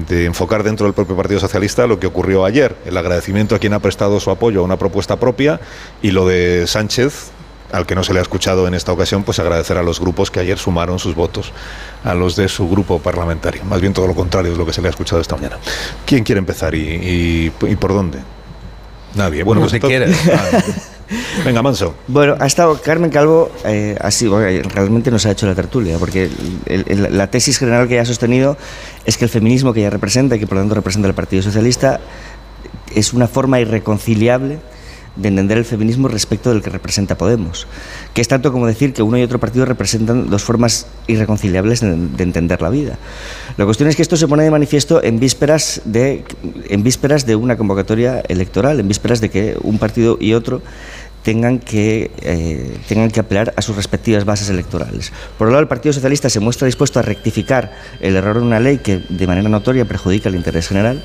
de 0.08 0.26
enfocar 0.26 0.64
dentro 0.64 0.86
del 0.86 0.94
propio 0.94 1.18
Partido 1.18 1.40
Socialista 1.42 1.86
lo 1.86 2.00
que 2.00 2.08
ocurrió 2.08 2.46
ayer, 2.46 2.78
el 2.86 2.96
agradecimiento 2.96 3.56
a 3.56 3.60
quien 3.60 3.74
ha 3.74 3.80
prestado 3.80 4.22
su 4.22 4.32
apoyo 4.32 4.62
a 4.62 4.64
una 4.64 4.78
propuesta 4.78 5.20
propia 5.20 5.60
y 6.02 6.12
lo 6.12 6.26
de 6.26 6.66
Sánchez, 6.66 7.32
al 7.72 7.86
que 7.86 7.96
no 7.96 8.04
se 8.04 8.14
le 8.14 8.20
ha 8.20 8.22
escuchado 8.22 8.68
en 8.68 8.74
esta 8.74 8.92
ocasión, 8.92 9.24
pues 9.24 9.40
agradecer 9.40 9.78
a 9.78 9.84
los 9.84 10.00
grupos 10.00 10.30
que 10.32 10.40
ayer 10.40 10.58
sumaron 10.58 11.00
sus 11.00 11.16
votos 11.16 11.52
a 12.04 12.14
los 12.14 12.36
de 12.36 12.48
su 12.50 12.70
grupo 12.70 13.00
parlamentario. 13.00 13.64
Más 13.66 13.82
bien 13.82 13.94
todo 13.94 14.08
lo 14.08 14.16
contrario 14.16 14.52
es 14.52 14.58
lo 14.58 14.66
que 14.66 14.74
se 14.74 14.82
le 14.82 14.88
ha 14.88 14.92
escuchado 14.92 15.22
esta 15.22 15.36
mañana. 15.36 15.58
¿Quién 16.06 16.24
quiere 16.24 16.40
empezar 16.40 16.76
y, 16.76 16.80
y- 16.82 17.52
y 17.68 17.76
por 17.76 17.94
dónde? 17.94 18.20
Nadie. 19.16 19.44
Bueno, 19.44 19.62
pues 19.62 19.72
se 19.72 19.78
entonces- 19.78 20.18
Ah, 20.34 21.44
Venga, 21.44 21.62
Manso. 21.62 21.94
Bueno, 22.08 22.38
ha 22.40 22.46
estado 22.46 22.82
Carmen 22.82 23.10
Calvo, 23.12 23.52
eh, 23.66 23.98
así, 24.00 24.28
bueno, 24.28 24.70
realmente 24.70 25.12
nos 25.12 25.26
ha 25.26 25.32
hecho 25.32 25.46
la 25.46 25.54
tertulia, 25.56 25.98
porque 25.98 26.30
el- 26.68 26.86
el- 26.88 27.18
la 27.18 27.28
tesis 27.30 27.58
general 27.60 27.90
que 27.90 27.96
ella 27.96 28.04
ha 28.04 28.06
sostenido 28.06 28.56
es 29.06 29.18
que 29.18 29.26
el 29.26 29.30
feminismo 29.30 29.74
que 29.74 29.82
ella 29.82 29.90
representa 29.90 30.38
y 30.38 30.40
que 30.40 30.48
por 30.48 30.56
lo 30.56 30.62
tanto 30.62 30.76
representa 30.76 31.10
el 31.10 31.14
Partido 31.14 31.44
Socialista 31.44 32.00
es 32.96 33.12
una 33.12 33.28
forma 33.28 33.60
irreconciliable 33.60 34.60
de 35.16 35.28
entender 35.28 35.58
el 35.58 35.66
feminismo 35.66 36.08
respecto 36.08 36.52
del 36.52 36.62
que 36.62 36.70
representa 36.70 37.18
Podemos, 37.18 37.68
que 38.14 38.22
es 38.22 38.28
tanto 38.28 38.52
como 38.52 38.68
decir 38.68 38.94
que 38.94 39.02
uno 39.02 39.18
y 39.18 39.24
otro 39.24 39.40
partido 39.40 39.66
representan 39.66 40.30
dos 40.30 40.44
formas 40.44 40.88
irreconciliables 41.08 41.82
de, 41.82 41.96
de 41.96 42.24
entender 42.24 42.62
la 42.62 42.70
vida. 42.70 42.98
La 43.58 43.66
cuestión 43.66 43.90
es 43.90 43.96
que 43.96 44.02
esto 44.02 44.16
se 44.16 44.28
pone 44.28 44.44
de 44.44 44.52
manifiesto 44.52 45.04
en 45.04 45.20
vísperas 45.20 45.82
de, 45.86 46.24
en 46.70 46.84
vísperas 46.84 47.26
de 47.26 47.36
una 47.36 47.58
convocatoria 47.58 48.22
electoral, 48.28 48.80
en 48.80 48.88
vísperas 48.88 49.22
de 49.22 49.30
que 49.30 49.58
un 49.62 49.78
partido 49.78 50.18
y 50.20 50.34
otro 50.34 50.62
tengan 51.24 51.60
que, 51.60 52.12
eh, 52.22 52.78
tengan 52.88 53.12
que 53.12 53.20
apelar 53.20 53.54
a 53.56 53.62
sus 53.62 53.76
respectivas 53.76 54.26
bases 54.26 54.50
electorales. 54.50 55.12
Por 55.38 55.48
un 55.48 55.54
lado, 55.54 55.62
el 55.62 55.68
Partido 55.68 55.94
Socialista 55.94 56.30
se 56.30 56.40
muestra 56.40 56.66
dispuesto 56.66 57.00
a 57.00 57.04
rectificar 57.04 57.74
el 58.00 58.16
error 58.16 58.38
en 58.38 58.44
una 58.44 58.60
ley 58.60 58.80
que 58.80 59.04
de 59.08 59.28
manera 59.28 59.48
notoria 59.50 59.86
perjudica 59.86 60.30
el 60.30 60.36
interés 60.36 60.68
general, 60.68 61.04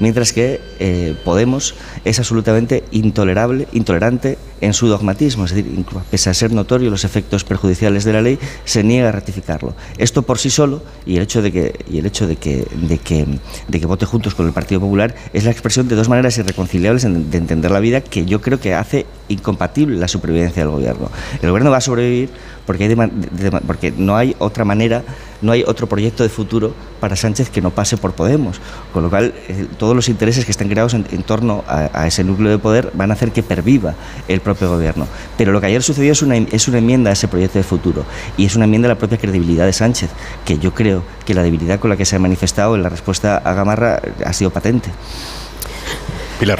mientras 0.00 0.32
que 0.32 0.60
eh, 0.78 1.14
Podemos 1.24 1.74
es 2.04 2.18
absolutamente 2.18 2.84
intolerable, 2.90 3.66
intolerante 3.72 4.38
en 4.60 4.72
su 4.72 4.86
dogmatismo, 4.88 5.44
es 5.44 5.52
decir, 5.54 5.84
pese 6.10 6.30
a 6.30 6.34
ser 6.34 6.52
notorio 6.52 6.90
los 6.90 7.04
efectos 7.04 7.44
perjudiciales 7.44 8.04
de 8.04 8.12
la 8.14 8.22
ley, 8.22 8.38
se 8.64 8.82
niega 8.82 9.10
a 9.10 9.12
ratificarlo. 9.12 9.74
Esto 9.98 10.22
por 10.22 10.38
sí 10.38 10.48
solo 10.50 10.82
y 11.04 11.16
el 11.16 11.22
hecho 11.22 11.42
de 11.42 11.52
que 11.52 11.84
y 11.90 11.98
el 11.98 12.06
hecho 12.06 12.26
de 12.26 12.36
que 12.36 12.66
de 12.74 12.98
que, 12.98 13.26
de 13.68 13.80
que 13.80 13.86
vote 13.86 14.06
juntos 14.06 14.34
con 14.34 14.46
el 14.46 14.52
Partido 14.52 14.80
Popular 14.80 15.14
es 15.32 15.44
la 15.44 15.50
expresión 15.50 15.88
de 15.88 15.94
dos 15.94 16.08
maneras 16.08 16.38
irreconciliables 16.38 17.02
de 17.02 17.38
entender 17.38 17.70
la 17.70 17.80
vida 17.80 18.00
que 18.00 18.24
yo 18.24 18.40
creo 18.40 18.58
que 18.60 18.74
hace 18.74 19.06
incompatible 19.28 19.98
la 19.98 20.08
supervivencia 20.08 20.62
del 20.62 20.70
gobierno. 20.72 21.10
El 21.42 21.50
gobierno 21.50 21.70
va 21.70 21.78
a 21.78 21.80
sobrevivir 21.82 22.30
porque 22.64 22.84
hay 22.84 22.88
de- 22.94 23.60
porque 23.66 23.92
no 23.96 24.16
hay 24.16 24.34
otra 24.38 24.64
manera, 24.64 25.04
no 25.46 25.52
hay 25.52 25.64
otro 25.66 25.86
proyecto 25.86 26.22
de 26.22 26.28
futuro 26.28 26.74
para 27.00 27.16
Sánchez 27.16 27.50
que 27.50 27.62
no 27.62 27.70
pase 27.70 27.96
por 27.96 28.12
Podemos, 28.12 28.60
con 28.92 29.02
lo 29.02 29.10
cual 29.10 29.34
eh, 29.48 29.66
todos 29.78 29.94
los 29.94 30.08
intereses 30.08 30.44
que 30.44 30.50
están 30.50 30.68
creados 30.68 30.94
en, 30.94 31.06
en 31.10 31.22
torno 31.22 31.64
a, 31.68 31.88
a 31.92 32.06
ese 32.06 32.24
núcleo 32.24 32.50
de 32.50 32.58
poder 32.58 32.90
van 32.94 33.10
a 33.10 33.14
hacer 33.14 33.30
que 33.30 33.42
perviva 33.42 33.94
el 34.26 34.40
propio 34.40 34.68
gobierno. 34.68 35.06
Pero 35.38 35.52
lo 35.52 35.60
que 35.60 35.66
ayer 35.66 35.82
sucedió 35.82 36.12
es 36.12 36.22
una, 36.22 36.36
es 36.36 36.68
una 36.68 36.78
enmienda 36.78 37.10
a 37.10 37.12
ese 37.12 37.28
proyecto 37.28 37.58
de 37.58 37.64
futuro 37.64 38.04
y 38.36 38.44
es 38.44 38.56
una 38.56 38.64
enmienda 38.64 38.88
a 38.88 38.90
la 38.90 38.98
propia 38.98 39.18
credibilidad 39.18 39.66
de 39.66 39.72
Sánchez, 39.72 40.10
que 40.44 40.58
yo 40.58 40.74
creo 40.74 41.02
que 41.24 41.34
la 41.34 41.42
debilidad 41.42 41.78
con 41.78 41.90
la 41.90 41.96
que 41.96 42.04
se 42.04 42.16
ha 42.16 42.18
manifestado 42.18 42.74
en 42.74 42.82
la 42.82 42.88
respuesta 42.88 43.36
a 43.38 43.54
Gamarra 43.54 44.00
ha 44.24 44.32
sido 44.32 44.50
patente. 44.50 44.90
Pilar. 46.40 46.58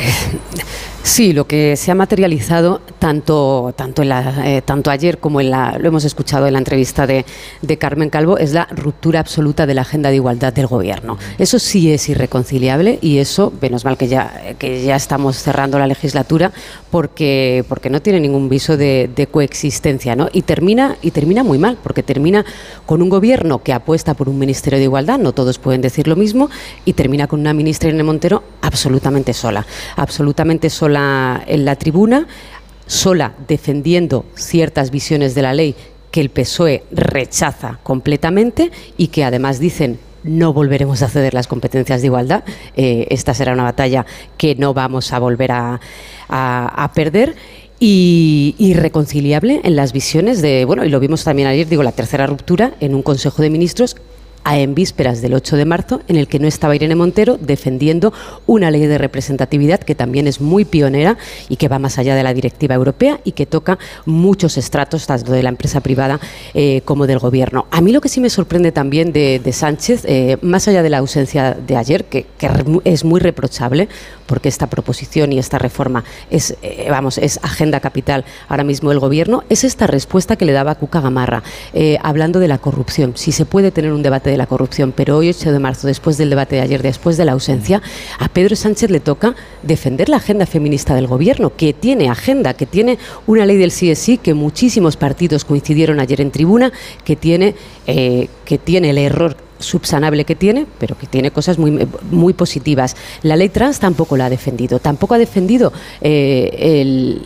Sí, 1.07 1.33
lo 1.33 1.47
que 1.47 1.77
se 1.77 1.93
ha 1.93 1.95
materializado 1.95 2.81
tanto, 2.99 3.73
tanto, 3.77 4.03
en 4.03 4.09
la- 4.09 4.43
eh, 4.57 4.61
tanto 4.61 4.91
ayer 4.91 5.19
como 5.19 5.41
en 5.41 5.51
la, 5.53 5.79
lo 5.79 5.87
hemos 5.87 6.05
escuchado 6.05 6.49
en 6.49 6.55
la 6.55 6.59
entrevista 6.59 7.07
de, 7.07 7.25
de 7.63 7.77
Carmen 7.79 8.11
Calvo, 8.11 8.39
es 8.39 8.53
la 8.53 8.67
ruptura 8.73 9.21
absoluta 9.21 9.67
de 9.67 9.75
la 9.75 9.83
agenda 9.83 10.11
de 10.11 10.17
igualdad 10.17 10.53
del 10.53 10.67
gobierno. 10.67 11.17
Eso 11.39 11.61
sí 11.61 11.93
es 11.93 12.09
irreconciliable 12.09 12.99
y 13.03 13.19
eso, 13.19 13.53
menos 13.63 13.85
mal 13.85 13.97
que 13.97 14.09
ya, 14.09 14.57
que 14.59 14.83
ya 14.83 14.97
estamos 14.97 15.37
cerrando 15.37 15.79
la 15.79 15.87
legislatura, 15.87 16.51
porque, 16.91 17.65
porque 17.69 17.89
no 17.89 18.03
tiene 18.03 18.19
ningún 18.19 18.49
viso 18.49 18.77
de, 18.77 19.09
de 19.15 19.29
coexistencia. 19.29 20.17
¿no? 20.17 20.29
Y, 20.33 20.43
termina, 20.43 20.97
y 21.03 21.13
termina 21.13 21.45
muy 21.45 21.59
mal, 21.59 21.79
porque 21.85 22.03
termina 22.03 22.45
con 22.85 23.01
un 23.01 23.09
gobierno 23.11 23.63
que 23.63 23.73
apuesta 23.73 24.15
por 24.15 24.29
un 24.29 24.41
Ministerio 24.41 24.81
de 24.81 24.85
Igualdad, 24.87 25.21
no 25.21 25.33
todos 25.33 25.61
pueden 25.61 25.83
decir 25.83 26.09
lo 26.09 26.17
mismo, 26.17 26.51
y 26.85 26.95
termina 26.95 27.29
con 27.29 27.39
una 27.39 27.55
ministra 27.55 27.91
Irene 27.91 28.03
Montero 28.03 28.43
absolutamente 28.61 29.33
sola, 29.33 29.65
absolutamente 29.95 30.69
sola 30.69 30.96
en 31.47 31.65
la 31.65 31.77
tribuna, 31.77 32.27
sola 32.87 33.35
defendiendo 33.49 34.25
ciertas 34.35 34.91
visiones 34.91 35.35
de 35.35 35.43
la 35.43 35.53
ley 35.55 35.75
que 36.11 36.21
el 36.21 36.31
PSOE 36.31 36.85
rechaza 36.91 37.79
completamente 37.83 38.71
y 38.97 39.09
que 39.09 39.25
además 39.25 39.59
dicen 39.59 39.99
no 40.25 40.53
volveremos 40.53 41.03
a 41.03 41.09
ceder 41.09 41.35
las 41.35 41.47
competencias 41.47 42.01
de 42.01 42.07
igualdad. 42.07 42.43
Eh, 42.77 43.07
esta 43.11 43.33
será 43.35 43.53
una 43.53 43.63
batalla 43.63 44.07
que 44.37 44.55
no 44.57 44.75
vamos 44.75 45.13
a 45.13 45.19
volver 45.21 45.53
a, 45.53 45.81
a- 46.29 46.85
a 46.85 46.93
perder. 46.93 47.35
Y 47.79 48.55
irreconciliable 48.59 49.61
en 49.63 49.77
las 49.77 49.93
visiones 49.93 50.41
de, 50.41 50.65
bueno, 50.65 50.87
y 50.87 50.89
lo 50.89 50.99
vimos 50.99 51.25
también 51.25 51.47
ayer, 51.47 51.69
digo, 51.69 51.83
la 51.83 51.93
tercera 51.93 52.27
ruptura 52.27 52.73
en 52.81 52.95
un 52.95 53.03
Consejo 53.03 53.43
de 53.43 53.51
Ministros 53.51 53.97
a- 54.47 54.59
en 54.59 54.75
vísperas 54.75 55.21
del 55.21 55.35
8 55.35 55.57
de 55.57 55.65
marzo, 55.65 56.01
en 56.09 56.17
el 56.17 56.29
que 56.29 56.39
no 56.39 56.47
estaba 56.47 56.75
Irene 56.77 56.95
Montero 56.95 57.37
defendiendo 57.39 58.13
una 58.47 58.71
ley 58.71 58.87
de 58.87 58.97
representatividad 58.97 59.81
que 59.81 59.95
también 59.97 60.27
es 60.29 60.41
muy 60.41 60.65
pionera 60.65 61.19
y 61.49 61.57
que 61.57 61.69
va 61.69 61.79
más 61.81 61.99
allá 61.99 62.15
de 62.15 62.23
la 62.23 62.33
directiva 62.33 62.75
europea 62.75 63.21
y 63.25 63.33
que 63.33 63.45
toca 63.47 63.79
muchos 64.05 64.57
estratos, 64.57 65.07
tanto 65.07 65.33
de 65.33 65.43
la 65.43 65.49
empresa 65.49 65.81
privada 65.81 66.21
eh, 66.55 66.81
como 66.85 67.07
del 67.07 67.19
gobierno. 67.19 67.67
A 67.73 67.81
mí 67.81 67.91
lo 67.93 68.01
que 68.01 68.09
sí 68.09 68.21
me 68.21 68.31
sorprende 68.31 68.71
también 68.73 69.13
de, 69.13 69.41
Sánchez, 69.53 70.05
eh, 70.07 70.37
más 70.43 70.69
allá 70.69 70.83
de 70.83 70.91
la 70.91 70.99
ausencia 70.99 71.55
de 71.55 71.77
ayer, 71.77 72.05
que 72.05 72.27
es 72.85 73.05
muy 73.05 73.19
reprochable, 73.21 73.89
porque 74.27 74.49
esta 74.49 74.67
proposición 74.67 75.33
y 75.33 75.39
esta 75.39 75.59
reforma 75.59 76.05
es, 76.31 76.57
eh, 76.63 76.87
vamos, 76.91 77.19
es 77.19 77.39
agenda 77.43 77.81
capital 77.81 78.25
ahora 78.49 78.65
mismo 78.65 78.91
del 78.91 78.99
gobierno, 78.99 79.45
es 79.49 79.65
esta 79.65 79.87
respuesta 79.87 80.37
que 80.37 80.45
le 80.45 80.53
daba 80.53 80.75
Cuca 80.75 81.01
Gamarra, 81.01 81.43
eh, 81.73 81.99
hablando 82.03 82.41
de 82.41 82.49
la 82.49 82.59
corrupción. 82.59 83.13
Si 83.17 83.33
se 83.33 83.47
puede 83.47 83.71
tener 83.71 83.93
un 83.93 84.03
debate 84.03 84.31
de 84.31 84.37
la 84.37 84.47
corrupción, 84.47 84.93
pero 84.93 85.17
hoy, 85.17 85.31
8 85.31 85.53
de 85.53 85.59
marzo, 85.59 85.87
después 85.87 86.19
del 86.19 86.31
debate 86.31 86.57
de 86.57 86.63
ayer, 86.63 86.83
después 86.83 87.17
de 87.17 87.25
la 87.25 87.33
ausencia, 87.33 87.83
a 88.19 88.29
Pedro 88.29 88.57
Sánchez 88.57 88.91
le 88.91 89.01
toca 89.01 89.35
defender 89.63 90.09
la 90.09 90.17
agenda 90.17 90.47
feminista 90.47 90.95
del 90.95 91.07
gobierno, 91.07 91.55
que 91.57 91.73
tiene 91.73 92.09
agenda, 92.11 92.55
que 92.55 92.67
tiene 92.67 92.99
una 93.27 93.47
ley 93.47 93.57
del 93.57 93.71
CSI 93.71 94.19
que 94.19 94.35
muchísimos 94.35 94.97
partidos 94.97 95.45
coincidieron 95.45 96.01
ayer 96.01 96.21
en 96.21 96.31
tribuna, 96.31 96.73
que 97.05 97.17
tiene, 97.17 97.55
eh, 97.87 98.29
que 98.45 98.59
tiene 98.59 98.91
el 98.91 98.99
error 98.99 99.46
subsanable 99.59 100.25
que 100.25 100.35
tiene, 100.35 100.67
pero 100.79 100.97
que 100.97 101.07
tiene 101.07 101.31
cosas 101.31 101.59
muy, 101.59 102.33
positivas. 102.35 102.97
La 103.23 103.37
ley 103.37 103.49
trans 103.49 103.79
tampoco 103.79 104.17
la 104.17 104.27
ha 104.27 104.31
defendido, 104.31 104.79
tampoco 104.79 105.15
ha 105.15 105.19
defendido 105.19 105.73
eh, 106.01 106.81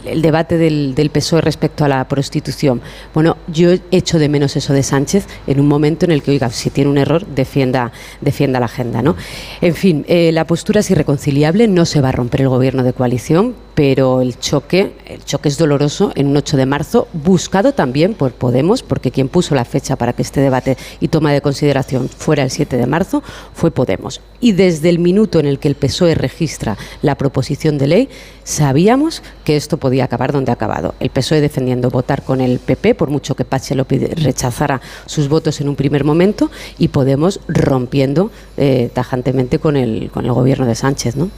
el, 0.05 0.23
debate 0.23 0.59
del, 0.59 1.11
PSOE 1.13 1.41
respecto 1.41 1.85
a 1.85 1.89
la 1.89 2.07
prostitución. 2.07 2.81
Bueno, 3.13 3.37
yo 3.49 3.71
echo 3.91 4.19
de 4.19 4.29
menos 4.29 4.57
eso 4.57 4.73
de 4.73 4.83
Sánchez 4.83 5.27
en 5.47 5.61
un 5.61 5.67
momento 5.67 6.05
en 6.05 6.13
el 6.13 6.23
que, 6.23 6.31
oiga, 6.31 6.51
si 6.51 6.71
tiene 6.71 6.91
un 6.91 6.99
error, 6.99 7.27
defienda, 7.27 7.93
defienda 8.21 8.61
la 8.61 8.67
agenda. 8.67 9.03
¿no? 9.03 9.17
En 9.61 9.75
fin, 9.75 10.05
eh, 10.09 10.31
la 10.33 10.47
postura 10.47 10.81
es 10.81 10.91
irreconciliable, 10.91 11.67
no 11.69 11.85
se 11.87 12.01
va 12.01 12.11
a 12.11 12.13
romper 12.13 12.43
el 12.43 12.49
gobierno 12.49 12.85
de 12.85 12.93
coalición, 12.93 13.55
pero 13.75 14.21
el 14.21 14.39
choque, 14.39 14.93
el 15.07 15.25
choque 15.25 15.49
es 15.49 15.57
doloroso 15.57 16.13
en 16.15 16.27
un 16.27 16.37
8 16.37 16.57
de 16.57 16.67
marzo, 16.67 17.09
buscado 17.13 17.73
también 17.73 18.15
por 18.15 18.33
Podemos, 18.33 18.83
porque 18.83 19.11
quien 19.11 19.29
puso 19.29 19.55
la 19.55 19.65
fecha 19.65 19.97
para 19.97 20.13
que 20.13 20.23
este 20.23 20.41
debate 20.41 20.77
y 21.01 21.09
toma 21.09 21.33
de 21.33 21.41
consideración 21.41 22.09
fuera 22.21 22.43
el 22.43 22.51
7 22.51 22.77
de 22.77 22.87
marzo 22.87 23.23
fue 23.55 23.71
Podemos. 23.71 24.21
Y 24.41 24.53
desde 24.53 24.91
el 24.91 24.99
minuto 24.99 25.41
en 25.41 25.47
el 25.47 25.59
que 25.59 25.69
el 25.69 25.75
PSOE 25.75 26.15
registra 26.15 26.77
la 27.03 27.17
proposición 27.17 27.79
de 27.79 27.87
ley, 27.89 28.09
sabíamos 28.45 29.23
que 29.45 29.57
esto 29.57 29.79
podía 29.79 30.05
acabar 30.05 30.33
donde 30.33 30.51
ha 30.51 30.55
acabado. 30.55 30.95
El 31.01 31.11
PSOE 31.11 31.41
defendiendo 31.41 31.91
votar 31.91 32.23
con 32.23 32.41
el 32.41 32.59
PP, 32.59 32.95
por 32.95 33.11
mucho 33.11 33.35
que 33.35 33.45
Pache 33.45 33.75
López 33.75 34.23
rechazara 34.23 34.81
sus 35.07 35.29
votos 35.29 35.61
en 35.61 35.69
un 35.69 35.77
primer 35.77 36.05
momento, 36.05 36.51
y 36.79 36.89
Podemos 36.89 37.41
rompiendo 37.49 38.31
eh, 38.59 38.91
tajantemente 38.93 39.59
con 39.59 39.77
el, 39.77 40.11
con 40.13 40.27
el 40.27 40.33
gobierno 40.33 40.67
de 40.67 40.75
Sánchez, 40.75 41.17
¿no? 41.17 41.31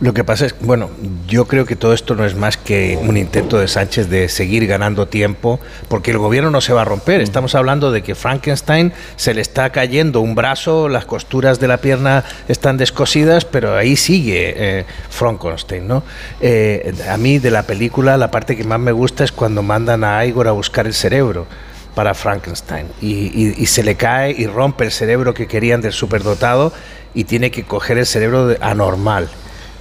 Lo 0.00 0.12
que 0.14 0.24
pasa 0.24 0.46
es, 0.46 0.54
bueno, 0.60 0.90
yo 1.28 1.46
creo 1.46 1.64
que 1.66 1.76
todo 1.76 1.92
esto 1.92 2.14
no 2.14 2.24
es 2.24 2.34
más 2.34 2.56
que 2.56 2.98
un 3.00 3.16
intento 3.16 3.58
de 3.58 3.68
Sánchez 3.68 4.08
de 4.08 4.28
seguir 4.28 4.66
ganando 4.66 5.06
tiempo, 5.08 5.60
porque 5.88 6.10
el 6.10 6.18
gobierno 6.18 6.50
no 6.50 6.60
se 6.60 6.72
va 6.72 6.82
a 6.82 6.84
romper. 6.84 7.20
Estamos 7.20 7.54
hablando 7.54 7.90
de 7.92 8.02
que 8.02 8.14
Frankenstein 8.14 8.92
se 9.16 9.34
le 9.34 9.40
está 9.40 9.70
cayendo 9.70 10.20
un 10.20 10.34
brazo, 10.34 10.88
las 10.88 11.04
costuras 11.04 11.60
de 11.60 11.68
la 11.68 11.76
pierna 11.78 12.24
están 12.48 12.76
descosidas, 12.76 13.44
pero 13.44 13.76
ahí 13.76 13.96
sigue 13.96 14.54
eh, 14.56 14.84
Frankenstein, 15.10 15.86
¿no? 15.86 16.02
Eh, 16.40 16.92
a 17.08 17.16
mí 17.16 17.38
de 17.38 17.50
la 17.50 17.62
película 17.64 18.16
la 18.16 18.30
parte 18.30 18.56
que 18.56 18.64
más 18.64 18.80
me 18.80 18.92
gusta 18.92 19.24
es 19.24 19.32
cuando 19.32 19.62
mandan 19.62 20.04
a 20.04 20.24
Igor 20.26 20.48
a 20.48 20.52
buscar 20.52 20.86
el 20.86 20.94
cerebro 20.94 21.46
para 21.94 22.14
Frankenstein 22.14 22.86
y, 23.02 23.08
y- 23.26 23.54
y 23.58 23.66
se 23.66 23.82
le 23.82 23.96
cae 23.96 24.32
y 24.32 24.46
rompe 24.46 24.84
el 24.84 24.90
cerebro 24.90 25.34
que 25.34 25.46
querían 25.46 25.82
del 25.82 25.92
superdotado 25.92 26.72
y 27.14 27.24
tiene 27.24 27.50
que 27.50 27.64
coger 27.64 27.98
el 27.98 28.06
cerebro 28.06 28.46
de- 28.46 28.58
anormal. 28.62 29.28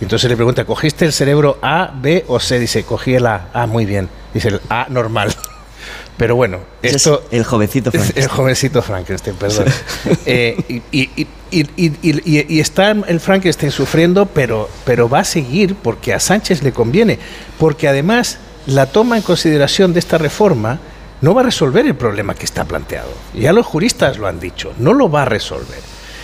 Entonces 0.01 0.29
le 0.29 0.35
pregunta, 0.35 0.65
¿cogiste 0.65 1.05
el 1.05 1.13
cerebro 1.13 1.57
A, 1.61 1.91
B 1.95 2.25
o 2.27 2.39
C? 2.39 2.59
Dice, 2.59 2.83
cogí 2.83 3.13
el 3.15 3.25
A. 3.27 3.49
Ah, 3.53 3.67
muy 3.67 3.85
bien. 3.85 4.09
Dice 4.33 4.49
el 4.49 4.61
A 4.69 4.87
normal. 4.89 5.33
Pero 6.17 6.35
bueno, 6.35 6.59
Ese 6.83 6.95
es 6.97 7.07
esto... 7.07 7.23
el 7.31 7.43
jovencito 7.43 7.89
Frankenstein. 7.91 8.23
El 8.23 8.29
jovencito 8.29 8.81
Frankenstein, 8.83 9.35
perdón. 9.37 9.65
Eh, 10.25 10.81
y- 10.91 11.27
y 11.51 12.59
está 12.59 12.91
el 12.91 13.19
Frankenstein 13.19 13.71
sufriendo, 13.71 14.25
pero, 14.27 14.69
pero 14.85 15.09
va 15.09 15.19
a 15.19 15.23
seguir 15.23 15.75
porque 15.75 16.13
a 16.13 16.19
Sánchez 16.19 16.61
le 16.63 16.71
conviene. 16.73 17.17
Porque 17.57 17.87
además 17.87 18.37
la 18.67 18.85
toma 18.85 19.17
en 19.17 19.23
consideración 19.23 19.93
de 19.93 19.99
esta 19.99 20.17
reforma 20.17 20.79
no 21.21 21.33
va 21.33 21.41
a 21.41 21.45
resolver 21.45 21.85
el 21.85 21.95
problema 21.95 22.35
que 22.35 22.45
está 22.45 22.65
planteado. 22.65 23.09
Ya 23.33 23.51
los 23.53 23.65
juristas 23.65 24.17
lo 24.17 24.27
han 24.27 24.39
dicho, 24.39 24.73
no 24.77 24.93
lo 24.93 25.09
va 25.09 25.23
a 25.23 25.25
resolver. 25.25 25.79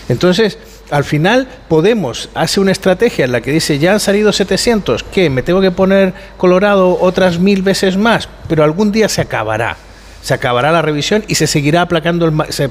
Entonces, 0.09 0.57
al 0.89 1.03
final 1.03 1.47
Podemos 1.67 2.29
hace 2.33 2.59
una 2.59 2.71
estrategia 2.71 3.25
en 3.25 3.31
la 3.31 3.41
que 3.41 3.51
dice, 3.51 3.79
ya 3.79 3.93
han 3.93 3.99
salido 3.99 4.31
700, 4.31 5.03
¿qué? 5.03 5.29
¿Me 5.29 5.43
tengo 5.43 5.61
que 5.61 5.71
poner 5.71 6.13
colorado 6.37 6.97
otras 6.99 7.39
mil 7.39 7.61
veces 7.61 7.97
más? 7.97 8.29
Pero 8.47 8.63
algún 8.63 8.91
día 8.91 9.09
se 9.09 9.21
acabará. 9.21 9.77
se 10.21 10.33
acabará 10.33 10.71
la 10.71 10.81
revisión 10.81 11.23
y 11.27 11.35
se 11.35 11.47
seguirá 11.47 11.81
aplacando, 11.81 12.25
el, 12.25 12.33
se, 12.53 12.69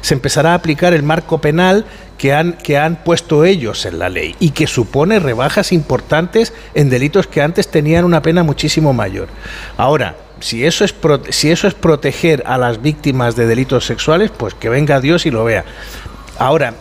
se, 0.00 0.14
empezará 0.14 0.52
a 0.52 0.54
aplicar 0.54 0.92
el 0.92 1.02
marco 1.02 1.40
penal 1.40 1.84
que 2.18 2.32
han, 2.32 2.52
que 2.52 2.78
han 2.78 2.96
puesto 3.02 3.44
ellos 3.44 3.86
en 3.86 3.98
la 3.98 4.08
ley 4.08 4.36
y 4.38 4.50
que 4.50 4.66
supone 4.66 5.18
rebajas 5.18 5.72
importantes 5.72 6.52
en 6.74 6.90
delitos 6.90 7.26
que 7.26 7.42
antes 7.42 7.68
tenían 7.68 8.04
una 8.04 8.22
pena 8.22 8.42
muchísimo 8.42 8.92
mayor. 8.92 9.28
Ahora, 9.76 10.16
si 10.40 10.64
eso 10.64 10.84
es 10.84 10.94
si 11.30 11.50
eso 11.50 11.68
es 11.68 11.74
proteger 11.74 12.42
a 12.46 12.58
las 12.58 12.82
víctimas 12.82 13.36
de 13.36 13.46
delitos 13.46 13.86
sexuales, 13.86 14.30
pues 14.36 14.54
que 14.54 14.68
venga 14.68 15.00
Dios 15.00 15.26
y 15.26 15.30
lo 15.30 15.44
vea. 15.44 15.64
Ahora, 16.38 16.74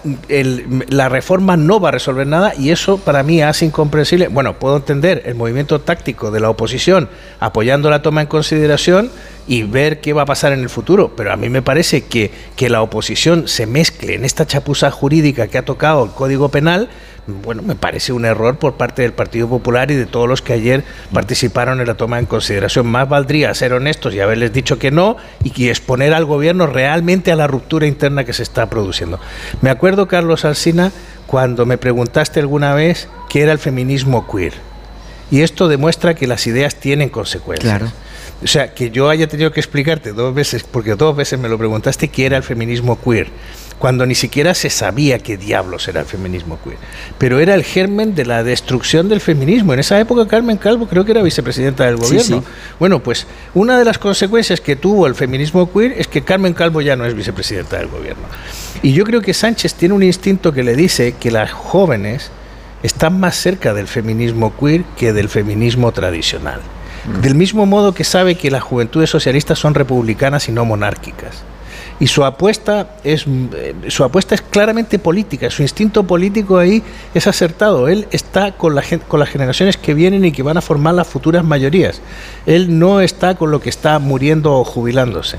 la 0.89 1.09
reforma 1.09 1.57
no 1.57 1.79
va 1.79 1.89
a 1.89 1.91
resolver 1.91 2.25
nada 2.25 2.53
y 2.57 2.69
eso 2.71 2.97
para 2.97 3.21
mí 3.21 3.41
es 3.41 3.61
incomprensible. 3.61 4.29
Bueno, 4.29 4.57
puedo 4.57 4.77
entender 4.77 5.23
el 5.25 5.35
movimiento 5.35 5.81
táctico 5.81 6.31
de 6.31 6.39
la 6.39 6.49
oposición 6.49 7.09
apoyando 7.39 7.89
la 7.89 8.01
toma 8.01 8.21
en 8.21 8.27
consideración 8.27 9.11
y 9.47 9.63
ver 9.63 9.99
qué 9.99 10.13
va 10.13 10.21
a 10.21 10.25
pasar 10.25 10.53
en 10.53 10.61
el 10.61 10.69
futuro, 10.69 11.13
pero 11.15 11.33
a 11.33 11.35
mí 11.35 11.49
me 11.49 11.61
parece 11.61 12.05
que, 12.05 12.31
que 12.55 12.69
la 12.69 12.81
oposición 12.81 13.47
se 13.47 13.65
mezcle 13.65 14.15
en 14.15 14.23
esta 14.23 14.47
chapuza 14.47 14.89
jurídica 14.91 15.47
que 15.47 15.57
ha 15.57 15.65
tocado 15.65 16.05
el 16.05 16.11
Código 16.11 16.49
Penal 16.49 16.89
bueno, 17.27 17.61
me 17.61 17.75
parece 17.75 18.13
un 18.13 18.25
error 18.25 18.57
por 18.57 18.73
parte 18.73 19.03
del 19.03 19.13
Partido 19.13 19.47
Popular 19.47 19.91
y 19.91 19.95
de 19.95 20.05
todos 20.05 20.27
los 20.27 20.41
que 20.41 20.53
ayer 20.53 20.83
participaron 21.13 21.79
en 21.79 21.87
la 21.87 21.93
toma 21.93 22.19
en 22.19 22.25
consideración. 22.25 22.87
Más 22.87 23.07
valdría 23.07 23.53
ser 23.53 23.73
honestos 23.73 24.13
y 24.13 24.19
haberles 24.19 24.53
dicho 24.53 24.79
que 24.79 24.91
no 24.91 25.17
y 25.43 25.69
exponer 25.69 26.13
al 26.13 26.25
gobierno 26.25 26.65
realmente 26.65 27.31
a 27.31 27.35
la 27.35 27.47
ruptura 27.47 27.85
interna 27.85 28.23
que 28.23 28.33
se 28.33 28.43
está 28.43 28.69
produciendo. 28.69 29.19
Me 29.61 29.69
acuerdo, 29.69 30.07
Carlos 30.07 30.45
Alsina, 30.45 30.91
cuando 31.27 31.65
me 31.65 31.77
preguntaste 31.77 32.39
alguna 32.39 32.73
vez 32.73 33.07
qué 33.29 33.43
era 33.43 33.51
el 33.51 33.59
feminismo 33.59 34.27
queer. 34.27 34.53
Y 35.29 35.41
esto 35.41 35.67
demuestra 35.67 36.15
que 36.15 36.27
las 36.27 36.45
ideas 36.47 36.75
tienen 36.75 37.09
consecuencias. 37.09 37.77
Claro. 37.77 37.91
O 38.43 38.47
sea, 38.47 38.73
que 38.73 38.89
yo 38.89 39.09
haya 39.09 39.27
tenido 39.27 39.51
que 39.51 39.59
explicarte 39.59 40.11
dos 40.13 40.33
veces, 40.33 40.63
porque 40.63 40.95
dos 40.95 41.15
veces 41.15 41.39
me 41.39 41.47
lo 41.47 41.59
preguntaste, 41.59 42.07
qué 42.07 42.25
era 42.25 42.37
el 42.37 42.43
feminismo 42.43 42.99
queer 42.99 43.29
cuando 43.81 44.05
ni 44.05 44.13
siquiera 44.13 44.53
se 44.53 44.69
sabía 44.69 45.17
qué 45.17 45.37
diablos 45.37 45.87
era 45.87 46.01
el 46.01 46.05
feminismo 46.05 46.59
queer. 46.63 46.77
Pero 47.17 47.39
era 47.39 47.55
el 47.55 47.63
germen 47.63 48.13
de 48.13 48.25
la 48.27 48.43
destrucción 48.43 49.09
del 49.09 49.21
feminismo. 49.21 49.73
En 49.73 49.79
esa 49.79 49.99
época 49.99 50.27
Carmen 50.27 50.57
Calvo 50.57 50.85
creo 50.85 51.03
que 51.03 51.13
era 51.13 51.23
vicepresidenta 51.23 51.85
del 51.85 51.95
gobierno. 51.97 52.43
Bueno, 52.79 53.01
pues 53.01 53.25
una 53.55 53.79
de 53.79 53.83
las 53.83 53.97
consecuencias 53.97 54.61
que 54.61 54.75
tuvo 54.75 55.07
el 55.07 55.15
feminismo 55.15 55.73
queer 55.73 55.93
es 55.93 56.07
que 56.07 56.21
Carmen 56.21 56.53
Calvo 56.53 56.81
ya 56.81 56.95
no 56.95 57.05
es 57.05 57.15
vicepresidenta 57.15 57.79
del 57.79 57.87
gobierno. 57.87 58.21
Y 58.83 58.93
yo 58.93 59.03
creo 59.03 59.19
que 59.19 59.33
Sánchez 59.33 59.73
tiene 59.73 59.95
un 59.95 60.03
instinto 60.03 60.53
que 60.53 60.61
le 60.61 60.75
dice 60.75 61.15
que 61.19 61.31
las 61.31 61.51
jóvenes 61.51 62.29
están 62.83 63.19
más 63.19 63.35
cerca 63.35 63.73
del 63.73 63.87
feminismo 63.87 64.55
queer 64.59 64.83
que 64.95 65.11
del 65.11 65.27
feminismo 65.27 65.91
tradicional. 65.91 66.61
Mm. 67.07 67.21
Del 67.21 67.33
mismo 67.33 67.65
modo 67.65 67.95
que 67.95 68.03
sabe 68.03 68.35
que 68.35 68.51
las 68.51 68.61
juventudes 68.61 69.09
socialistas 69.09 69.57
son 69.57 69.73
republicanas 69.73 70.49
y 70.49 70.51
no 70.51 70.65
monárquicas 70.65 71.43
y 72.01 72.07
su 72.07 72.25
apuesta 72.25 72.95
es 73.03 73.25
eh, 73.27 73.75
su 73.89 74.03
apuesta 74.03 74.33
es 74.33 74.41
claramente 74.41 74.97
política, 74.97 75.51
su 75.51 75.61
instinto 75.61 76.01
político 76.01 76.57
ahí 76.57 76.81
es 77.13 77.27
acertado. 77.27 77.87
Él 77.87 78.07
está 78.09 78.53
con 78.53 78.73
la 78.73 78.81
con 79.07 79.19
las 79.19 79.29
generaciones 79.29 79.77
que 79.77 79.93
vienen 79.93 80.25
y 80.25 80.31
que 80.31 80.41
van 80.41 80.57
a 80.57 80.61
formar 80.61 80.95
las 80.95 81.07
futuras 81.07 81.43
mayorías. 81.43 82.01
Él 82.47 82.79
no 82.79 83.01
está 83.01 83.35
con 83.35 83.51
lo 83.51 83.61
que 83.61 83.69
está 83.69 83.99
muriendo 83.99 84.51
o 84.55 84.63
jubilándose. 84.63 85.37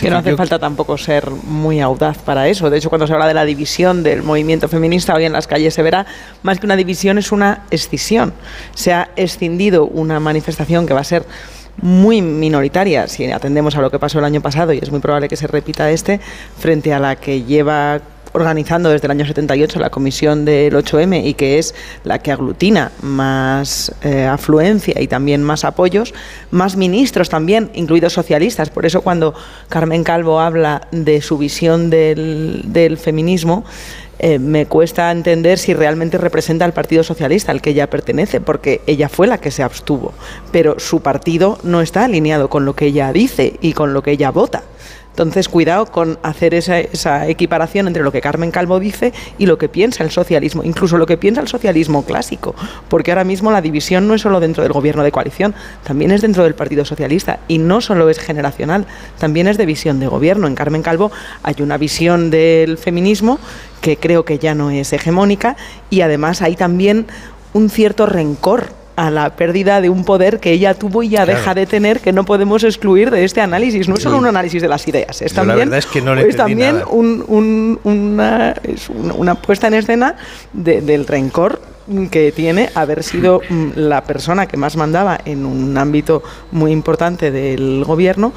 que 0.00 0.08
no 0.08 0.18
hace 0.18 0.36
falta 0.36 0.60
tampoco 0.60 0.96
ser 0.96 1.28
muy 1.30 1.80
audaz 1.80 2.16
para 2.18 2.46
eso. 2.46 2.70
De 2.70 2.78
hecho, 2.78 2.88
cuando 2.88 3.08
se 3.08 3.14
habla 3.14 3.26
de 3.26 3.34
la 3.34 3.44
división 3.44 4.04
del 4.04 4.22
movimiento 4.22 4.68
feminista 4.68 5.16
hoy 5.16 5.24
en 5.24 5.32
las 5.32 5.48
calles 5.48 5.74
se 5.74 5.82
verá 5.82 6.06
más 6.44 6.60
que 6.60 6.66
una 6.66 6.76
división 6.76 7.18
es 7.18 7.32
una 7.32 7.64
escisión. 7.72 8.34
Se 8.76 8.92
ha 8.92 9.10
escindido 9.16 9.86
una 9.86 10.20
manifestación 10.20 10.86
que 10.86 10.94
va 10.94 11.00
a 11.00 11.04
ser 11.04 11.26
muy 11.80 12.22
minoritaria, 12.22 13.08
si 13.08 13.30
atendemos 13.30 13.76
a 13.76 13.80
lo 13.80 13.90
que 13.90 13.98
pasó 13.98 14.18
el 14.18 14.24
año 14.24 14.40
pasado, 14.40 14.72
y 14.72 14.78
es 14.78 14.90
muy 14.90 15.00
probable 15.00 15.28
que 15.28 15.36
se 15.36 15.46
repita 15.46 15.90
este, 15.90 16.20
frente 16.58 16.92
a 16.92 16.98
la 16.98 17.16
que 17.16 17.42
lleva 17.42 18.00
organizando 18.32 18.90
desde 18.90 19.06
el 19.06 19.10
año 19.10 19.26
78 19.26 19.78
la 19.78 19.90
comisión 19.90 20.44
del 20.44 20.74
8M 20.74 21.24
y 21.24 21.34
que 21.34 21.58
es 21.58 21.74
la 22.04 22.18
que 22.18 22.32
aglutina 22.32 22.90
más 23.02 23.94
eh, 24.02 24.24
afluencia 24.24 25.00
y 25.00 25.06
también 25.06 25.42
más 25.42 25.64
apoyos, 25.64 26.14
más 26.50 26.76
ministros 26.76 27.28
también, 27.28 27.70
incluidos 27.74 28.14
socialistas. 28.14 28.70
Por 28.70 28.86
eso 28.86 29.02
cuando 29.02 29.34
Carmen 29.68 30.04
Calvo 30.04 30.40
habla 30.40 30.88
de 30.90 31.20
su 31.20 31.38
visión 31.38 31.90
del, 31.90 32.62
del 32.64 32.96
feminismo, 32.96 33.64
eh, 34.18 34.38
me 34.38 34.66
cuesta 34.66 35.10
entender 35.10 35.58
si 35.58 35.74
realmente 35.74 36.18
representa 36.18 36.64
al 36.64 36.72
Partido 36.72 37.02
Socialista 37.02 37.50
al 37.50 37.60
que 37.62 37.70
ella 37.70 37.90
pertenece, 37.90 38.40
porque 38.40 38.80
ella 38.86 39.08
fue 39.08 39.26
la 39.26 39.38
que 39.38 39.50
se 39.50 39.62
abstuvo, 39.62 40.12
pero 40.52 40.78
su 40.78 41.00
partido 41.00 41.58
no 41.62 41.80
está 41.80 42.04
alineado 42.04 42.48
con 42.48 42.64
lo 42.64 42.74
que 42.74 42.86
ella 42.86 43.12
dice 43.12 43.58
y 43.60 43.72
con 43.72 43.94
lo 43.94 44.02
que 44.02 44.12
ella 44.12 44.30
vota. 44.30 44.62
Entonces, 45.12 45.48
cuidado 45.48 45.86
con 45.86 46.18
hacer 46.22 46.54
esa, 46.54 47.28
equiparación 47.28 47.86
entre 47.86 48.02
lo 48.02 48.12
que 48.12 48.22
Carmen 48.22 48.50
Calvo 48.50 48.80
dice 48.80 49.12
y 49.36 49.44
lo 49.44 49.58
que 49.58 49.68
piensa 49.68 50.02
el 50.02 50.10
socialismo, 50.10 50.64
incluso 50.64 50.96
lo 50.96 51.06
que 51.06 51.18
piensa 51.18 51.42
el 51.42 51.48
socialismo 51.48 52.04
clásico, 52.04 52.54
porque 52.88 53.10
ahora 53.10 53.24
mismo 53.24 53.52
la 53.52 53.60
división 53.60 54.08
no 54.08 54.14
es 54.14 54.22
solo 54.22 54.40
dentro 54.40 54.62
del 54.62 54.72
gobierno 54.72 55.02
de 55.02 55.12
coalición, 55.12 55.54
también 55.84 56.12
es 56.12 56.22
dentro 56.22 56.44
del 56.44 56.54
Partido 56.54 56.86
Socialista 56.86 57.40
y 57.46 57.58
no 57.58 57.82
solo 57.82 58.08
es 58.08 58.18
generacional, 58.18 58.86
también 59.18 59.48
es 59.48 59.58
de 59.58 59.66
visión 59.66 60.00
de 60.00 60.06
gobierno. 60.06 60.46
En 60.46 60.54
Carmen 60.54 60.82
Calvo 60.82 61.12
hay 61.42 61.56
una 61.60 61.76
visión 61.76 62.30
del 62.30 62.78
feminismo 62.78 63.38
que 63.82 63.98
creo 63.98 64.24
que 64.24 64.38
ya 64.38 64.54
no 64.54 64.70
es 64.70 64.94
hegemónica 64.94 65.56
y 65.90 66.00
además 66.00 66.40
hay 66.40 66.56
también 66.56 67.06
un 67.52 67.68
cierto 67.68 68.06
rencor 68.06 68.81
a 69.02 69.10
la 69.10 69.30
pérdida 69.30 69.80
de 69.80 69.90
un 69.90 70.04
poder 70.04 70.38
que 70.38 70.52
ella 70.52 70.74
tuvo 70.74 71.02
y 71.02 71.08
ya 71.08 71.26
deja 71.26 71.54
de 71.54 71.66
tener, 71.66 71.98
que 71.98 72.12
no 72.12 72.24
podemos 72.24 72.62
excluir 72.62 73.10
de 73.10 73.24
este 73.24 73.40
análisis. 73.40 73.88
No 73.88 73.96
es 73.96 74.02
solo 74.02 74.16
un 74.16 74.26
análisis 74.26 74.62
de 74.62 74.68
las 74.68 74.86
ideas, 74.86 75.20
es 75.20 75.34
también, 75.34 75.74
es 75.74 75.86
que 75.86 76.00
no 76.00 76.14
también 76.36 76.82
una, 76.86 78.54
una, 79.16 79.34
puesta 79.34 79.66
en 79.66 79.74
escena 79.74 80.14
del 80.52 81.04
rencor 81.04 81.60
que 82.12 82.30
tiene 82.30 82.70
haber 82.76 83.02
sido 83.02 83.40
mm, 83.48 83.70
la 83.74 84.04
persona 84.04 84.46
que 84.46 84.56
más 84.56 84.76
mandaba 84.76 85.18
en 85.24 85.46
un 85.46 85.76
ámbito 85.76 86.22
muy 86.52 86.70
importante 86.70 87.32
del 87.32 87.82
gobierno 87.84 88.32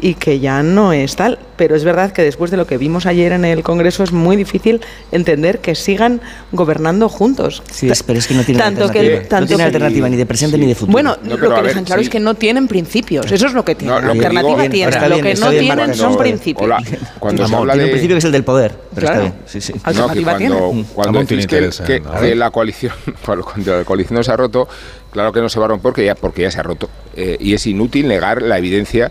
y 0.00 0.14
que 0.14 0.40
ya 0.40 0.62
no 0.62 0.92
es 0.92 1.16
tal. 1.16 1.38
Pero 1.56 1.76
es 1.76 1.84
verdad 1.84 2.12
que 2.12 2.22
después 2.22 2.50
de 2.50 2.56
lo 2.56 2.66
que 2.66 2.78
vimos 2.78 3.06
ayer 3.06 3.32
en 3.32 3.44
el 3.44 3.62
Congreso 3.62 4.02
es 4.02 4.12
muy 4.12 4.36
difícil 4.36 4.80
entender 5.12 5.58
que 5.58 5.74
sigan 5.74 6.20
gobernando 6.52 7.08
juntos. 7.08 7.62
Sí, 7.70 7.90
pero 8.06 8.18
es 8.18 8.26
que 8.26 8.34
no 8.34 8.44
tienen 8.44 8.62
alternativa. 8.62 9.40
no 9.40 9.46
tiene 9.46 9.62
alternativa 9.64 10.08
ni 10.08 10.16
de 10.16 10.26
presente 10.26 10.56
ni 10.56 10.66
de 10.66 10.74
futuro. 10.74 10.92
Bueno, 10.92 11.16
lo 11.22 11.38
que 11.38 11.62
dejan 11.62 11.84
claro 11.84 12.00
es 12.00 12.08
que 12.08 12.20
no 12.20 12.34
tienen 12.34 12.66
principios. 12.66 13.30
Eso 13.30 13.46
es 13.46 13.52
lo 13.52 13.64
que 13.64 13.74
tienen. 13.74 14.04
la 14.04 14.12
alternativa 14.12 14.68
tiene. 14.68 15.08
Lo 15.08 15.20
que 15.20 15.34
no 15.34 15.50
tienen 15.50 15.94
son 15.94 16.16
principios. 16.16 16.64
Hola, 16.64 16.82
cuando 17.18 17.46
se 17.46 17.54
habla 17.54 17.76
de... 17.76 17.84
un 17.84 17.90
principio 17.90 18.14
que 18.14 18.18
es 18.18 18.24
el 18.24 18.32
del 18.32 18.44
poder. 18.44 18.74
Pero 18.94 19.06
claro. 19.06 19.24
está 19.24 19.36
bien. 19.36 19.44
Sí, 19.46 19.60
sí. 19.60 19.74
Alternativa 19.82 20.36
tiene. 20.36 20.56
Cuando, 20.94 21.20
decís 21.20 21.46
que, 21.46 21.70
que, 21.86 22.34
la 22.34 22.50
coalición, 22.50 22.94
cuando 23.24 23.78
la 23.78 23.84
coalición 23.84 24.16
no 24.16 24.24
se 24.24 24.32
ha 24.32 24.36
roto, 24.36 24.68
claro 25.10 25.32
que 25.32 25.40
no 25.40 25.48
se 25.48 25.58
va 25.58 25.66
a 25.66 25.68
romper 25.68 25.82
porque 25.82 26.04
ya, 26.04 26.14
porque 26.14 26.42
ya 26.42 26.50
se 26.50 26.60
ha 26.60 26.62
roto. 26.62 26.88
Eh, 27.16 27.36
y 27.40 27.54
es 27.54 27.66
inútil 27.66 28.08
negar 28.08 28.42
la 28.42 28.58
evidencia 28.58 29.10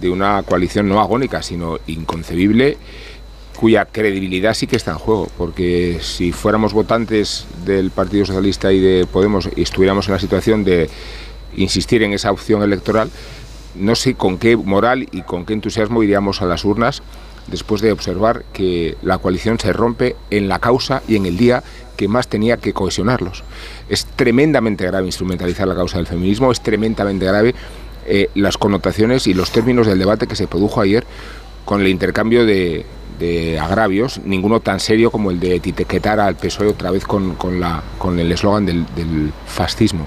de 0.00 0.10
una 0.10 0.42
coalición 0.42 0.88
no 0.88 1.00
agónica, 1.00 1.42
sino 1.42 1.78
inconcebible, 1.86 2.76
cuya 3.56 3.86
credibilidad 3.86 4.54
sí 4.54 4.66
que 4.66 4.76
está 4.76 4.92
en 4.92 4.98
juego, 4.98 5.28
porque 5.38 5.98
si 6.02 6.32
fuéramos 6.32 6.72
votantes 6.72 7.46
del 7.64 7.90
Partido 7.90 8.26
Socialista 8.26 8.72
y 8.72 8.80
de 8.80 9.06
Podemos 9.06 9.48
y 9.56 9.62
estuviéramos 9.62 10.06
en 10.08 10.14
la 10.14 10.20
situación 10.20 10.64
de 10.64 10.90
insistir 11.56 12.02
en 12.02 12.12
esa 12.12 12.30
opción 12.30 12.62
electoral, 12.62 13.10
no 13.74 13.94
sé 13.94 14.14
con 14.14 14.38
qué 14.38 14.56
moral 14.56 15.08
y 15.10 15.22
con 15.22 15.44
qué 15.44 15.54
entusiasmo 15.54 16.02
iríamos 16.02 16.42
a 16.42 16.46
las 16.46 16.64
urnas 16.64 17.02
después 17.46 17.80
de 17.80 17.92
observar 17.92 18.44
que 18.52 18.96
la 19.02 19.18
coalición 19.18 19.58
se 19.58 19.72
rompe 19.72 20.16
en 20.30 20.48
la 20.48 20.58
causa 20.58 21.02
y 21.08 21.16
en 21.16 21.26
el 21.26 21.36
día 21.36 21.62
que 21.96 22.08
más 22.08 22.28
tenía 22.28 22.58
que 22.58 22.72
cohesionarlos. 22.72 23.42
Es 23.88 24.04
tremendamente 24.04 24.84
grave 24.86 25.06
instrumentalizar 25.06 25.66
la 25.66 25.74
causa 25.74 25.98
del 25.98 26.06
feminismo, 26.06 26.52
es 26.52 26.60
tremendamente 26.60 27.24
grave 27.24 27.54
eh, 28.08 28.30
las 28.34 28.56
connotaciones 28.56 29.26
y 29.26 29.34
los 29.34 29.50
términos 29.50 29.86
del 29.86 29.98
debate 29.98 30.26
que 30.26 30.36
se 30.36 30.46
produjo 30.46 30.80
ayer 30.80 31.04
con 31.64 31.80
el 31.80 31.88
intercambio 31.88 32.46
de, 32.46 32.86
agravios, 33.60 34.20
ninguno 34.24 34.60
tan 34.60 34.78
serio 34.78 35.10
como 35.10 35.30
el 35.30 35.40
de 35.40 35.56
etiquetar 35.56 36.20
al 36.20 36.36
PSOE 36.36 36.68
otra 36.68 36.90
vez 36.90 37.04
con, 37.04 37.36
la, 37.58 37.82
con 37.98 38.18
el 38.18 38.30
eslogan 38.30 38.66
del, 38.66 39.32
fascismo. 39.46 40.06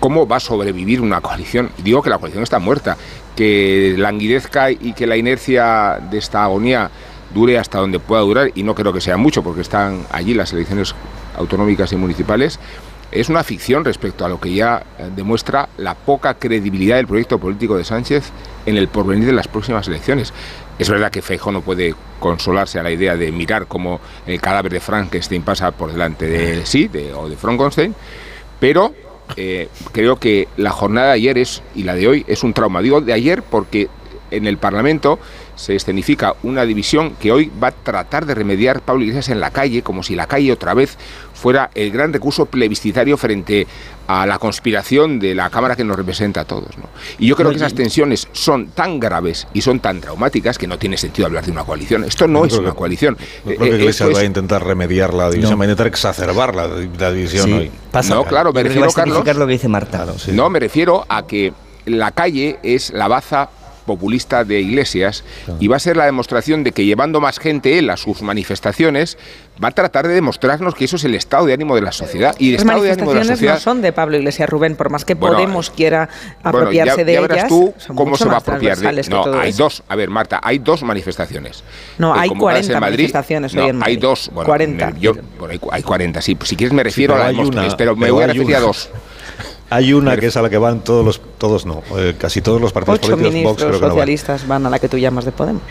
¿Cómo 0.00 0.26
va 0.26 0.36
a 0.36 0.40
sobrevivir 0.40 1.00
una 1.00 1.20
coalición? 1.20 1.70
Digo 1.78 2.02
que 2.02 2.10
la 2.10 2.18
coalición 2.18 2.42
está 2.42 2.58
muerta, 2.58 2.96
que 3.36 3.94
languidezca 3.96 4.70
y 4.70 4.92
que 4.92 5.06
la 5.06 5.16
inercia 5.16 6.00
de 6.10 6.18
esta 6.18 6.44
agonía 6.44 6.90
dure 7.32 7.58
hasta 7.58 7.78
donde 7.78 7.98
pueda 8.00 8.22
durar, 8.22 8.50
y 8.54 8.62
no 8.62 8.74
creo 8.74 8.92
que 8.92 9.00
sea 9.00 9.16
mucho, 9.16 9.42
porque 9.42 9.60
están 9.60 10.04
allí 10.10 10.34
las 10.34 10.52
elecciones 10.52 10.94
autonómicas 11.36 11.92
y 11.92 11.96
municipales, 11.96 12.58
es 13.12 13.28
una 13.28 13.42
ficción 13.42 13.84
respecto 13.84 14.24
a 14.24 14.28
lo 14.28 14.40
que 14.40 14.52
ya 14.52 14.84
eh, 14.98 15.08
demuestra 15.14 15.68
la 15.78 15.94
poca 15.94 16.34
credibilidad 16.34 16.96
del 16.96 17.06
proyecto 17.06 17.38
político 17.38 17.76
de 17.76 17.84
Sánchez 17.84 18.30
en 18.66 18.76
el 18.76 18.88
porvenir 18.88 19.26
de 19.26 19.32
las 19.32 19.48
próximas 19.48 19.88
elecciones. 19.88 20.32
Es 20.78 20.88
verdad 20.88 21.10
que 21.10 21.22
Feijóo 21.22 21.52
no 21.52 21.60
puede 21.60 21.94
consolarse 22.20 22.78
a 22.78 22.82
la 22.82 22.90
idea 22.90 23.16
de 23.16 23.32
mirar 23.32 23.66
cómo 23.66 24.00
el 24.26 24.40
cadáver 24.40 24.72
de 24.72 24.80
Frankenstein 24.80 25.42
pasa 25.42 25.72
por 25.72 25.92
delante 25.92 26.26
de 26.26 26.64
sí 26.64 26.90
o 27.16 27.28
de 27.28 27.36
Frankenstein, 27.36 27.94
pero 28.58 28.94
eh, 29.36 29.68
creo 29.92 30.16
que 30.16 30.48
la 30.56 30.70
jornada 30.70 31.08
de 31.08 31.12
ayer 31.14 31.38
es, 31.38 31.62
y 31.74 31.82
la 31.82 31.94
de 31.94 32.08
hoy 32.08 32.24
es 32.28 32.42
un 32.42 32.54
trauma. 32.54 32.80
Digo 32.80 33.00
de 33.00 33.12
ayer 33.12 33.42
porque 33.42 33.88
en 34.30 34.46
el 34.46 34.58
Parlamento 34.58 35.18
se 35.60 35.76
escenifica 35.76 36.34
una 36.42 36.64
división 36.64 37.16
que 37.20 37.30
hoy 37.32 37.50
va 37.62 37.68
a 37.68 37.72
tratar 37.72 38.24
de 38.24 38.34
remediar 38.34 38.80
Pablo 38.80 39.02
Iglesias 39.02 39.28
en 39.28 39.40
la 39.40 39.50
calle, 39.50 39.82
como 39.82 40.02
si 40.02 40.14
la 40.16 40.26
calle 40.26 40.50
otra 40.52 40.72
vez 40.72 40.96
fuera 41.34 41.70
el 41.74 41.90
gran 41.90 42.12
recurso 42.12 42.46
plebiscitario 42.46 43.16
frente 43.16 43.66
a 44.06 44.26
la 44.26 44.38
conspiración 44.38 45.18
de 45.20 45.34
la 45.34 45.50
Cámara 45.50 45.76
que 45.76 45.84
nos 45.84 45.96
representa 45.96 46.40
a 46.40 46.44
todos. 46.44 46.76
¿no? 46.78 46.84
Y 47.18 47.26
yo 47.26 47.36
creo 47.36 47.50
que 47.50 47.56
esas 47.56 47.74
tensiones 47.74 48.28
son 48.32 48.68
tan 48.68 48.98
graves 48.98 49.46
y 49.54 49.60
son 49.60 49.80
tan 49.80 50.00
traumáticas 50.00 50.58
que 50.58 50.66
no 50.66 50.78
tiene 50.78 50.96
sentido 50.96 51.26
hablar 51.26 51.44
de 51.44 51.52
una 51.52 51.64
coalición. 51.64 52.04
Esto 52.04 52.26
no, 52.26 52.44
es 52.44 52.54
una 52.54 52.72
coalición. 52.72 53.16
No 53.44 53.52
creo 53.54 53.58
que 53.58 53.64
Eh, 53.64 53.78
Iglesias 53.78 54.08
esto 54.08 54.12
va 54.18 54.22
a 54.22 54.24
intentar 54.26 54.64
remediar 54.66 55.14
la 55.14 55.30
división, 55.30 55.58
va 55.58 55.64
a 55.64 55.66
intentar 55.66 55.86
exacerbar 55.86 56.54
la, 56.56 56.66
la 56.98 57.12
división 57.12 57.46
Sí, 57.46 57.52
hoy. 57.52 57.70
no, 58.08 58.24
claro, 58.24 58.52
me 58.52 58.62
refiero, 58.62 58.90
Carlos. 58.90 59.24
lo 59.36 59.46
que 59.46 59.52
dice 59.52 59.68
Marta. 59.68 60.06
No, 60.32 60.50
me 60.50 60.58
refiero 60.58 61.04
a 61.08 61.26
que 61.26 61.52
la 61.86 62.10
calle 62.12 62.58
es 62.62 62.90
la 62.92 63.08
baza 63.08 63.48
populista 63.86 64.44
de 64.44 64.60
Iglesias 64.60 65.24
y 65.58 65.68
va 65.68 65.76
a 65.76 65.80
ser 65.80 65.96
la 65.96 66.04
demostración 66.04 66.62
de 66.64 66.72
que 66.72 66.84
llevando 66.84 67.20
más 67.20 67.38
gente 67.38 67.78
él 67.78 67.90
a 67.90 67.96
sus 67.96 68.22
manifestaciones 68.22 69.18
va 69.62 69.68
a 69.68 69.70
tratar 69.72 70.08
de 70.08 70.14
demostrarnos 70.14 70.74
que 70.74 70.84
eso 70.86 70.96
es 70.96 71.04
el 71.04 71.14
estado 71.14 71.46
de 71.46 71.52
ánimo 71.52 71.74
de 71.74 71.82
la 71.82 71.92
sociedad 71.92 72.34
y 72.38 72.48
el 72.48 72.52
Las 72.54 72.62
estado 72.62 72.82
de 72.82 72.90
ánimo 72.92 73.12
de 73.12 73.18
la 73.18 73.24
sociedad 73.24 73.54
no 73.54 73.60
son 73.60 73.82
de 73.82 73.92
Pablo 73.92 74.16
Iglesias 74.16 74.48
Rubén, 74.48 74.76
por 74.76 74.90
más 74.90 75.04
que 75.04 75.14
Bueno, 75.14 75.36
Podemos 75.36 75.70
quiera 75.70 76.08
Bueno, 76.42 76.58
apropiarse 76.60 76.96
ya, 76.98 77.04
de 77.04 77.12
ya 77.12 77.20
verás 77.20 77.38
ellas. 77.38 77.48
tú 77.48 77.74
cómo 77.94 78.16
se 78.16 78.24
va 78.26 78.34
a 78.34 78.38
apropiar 78.38 78.78
de 78.78 79.02
No, 79.10 79.34
hay 79.38 79.50
eso. 79.50 79.62
dos, 79.64 79.82
a 79.88 79.96
ver 79.96 80.08
Marta, 80.10 80.40
hay 80.42 80.58
dos 80.58 80.82
manifestaciones. 80.82 81.62
No, 81.98 82.14
Eh, 82.16 82.20
hay 82.20 82.28
convocadas 82.28 82.66
40 82.66 82.72
en 82.74 82.80
Madrid. 82.80 82.96
manifestaciones 82.98 83.54
No, 83.54 83.62
hoy 83.64 83.68
en 83.70 83.76
hay 83.76 83.80
Madrid. 83.80 83.98
dos, 84.00 84.30
bueno, 84.32 84.46
40. 84.46 84.90
me- 84.92 85.00
yo- 85.00 85.14
bueno, 85.38 85.52
hay, 85.52 85.60
hay 85.72 85.82
40, 85.82 86.22
sí, 86.22 86.36
si 86.44 86.56
quieres 86.56 86.72
me 86.72 86.82
refiero 86.82 87.12
pero 87.14 87.22
a 87.22 87.24
la 87.24 87.30
hay 87.30 87.36
demostración, 87.36 87.68
una- 87.68 87.76
pero 87.76 87.96
me 87.96 88.00
pero 88.02 88.14
voy 88.14 88.22
a 88.22 88.26
hay 88.26 88.32
referir 88.32 88.56
a 88.56 88.60
dos. 88.60 88.88
Hay 89.70 89.92
una 89.92 90.16
que 90.16 90.26
es 90.26 90.36
a 90.36 90.42
la 90.42 90.50
que 90.50 90.58
van 90.58 90.80
todos 90.80 91.04
los, 91.04 91.20
todos 91.38 91.64
no, 91.64 91.82
eh, 91.96 92.14
casi 92.18 92.42
todos 92.42 92.60
los 92.60 92.72
partidos 92.72 92.98
Ocho 92.98 93.12
políticos, 93.12 93.32
Vox 93.32 93.34
ministros 93.34 93.68
creo 93.68 93.80
que 93.80 93.80
no 93.80 93.86
van. 93.86 93.90
socialistas 93.92 94.48
van 94.48 94.66
a 94.66 94.70
la 94.70 94.78
que 94.78 94.88
tú 94.88 94.98
llamas 94.98 95.24
de 95.24 95.32
Podemos. 95.32 95.62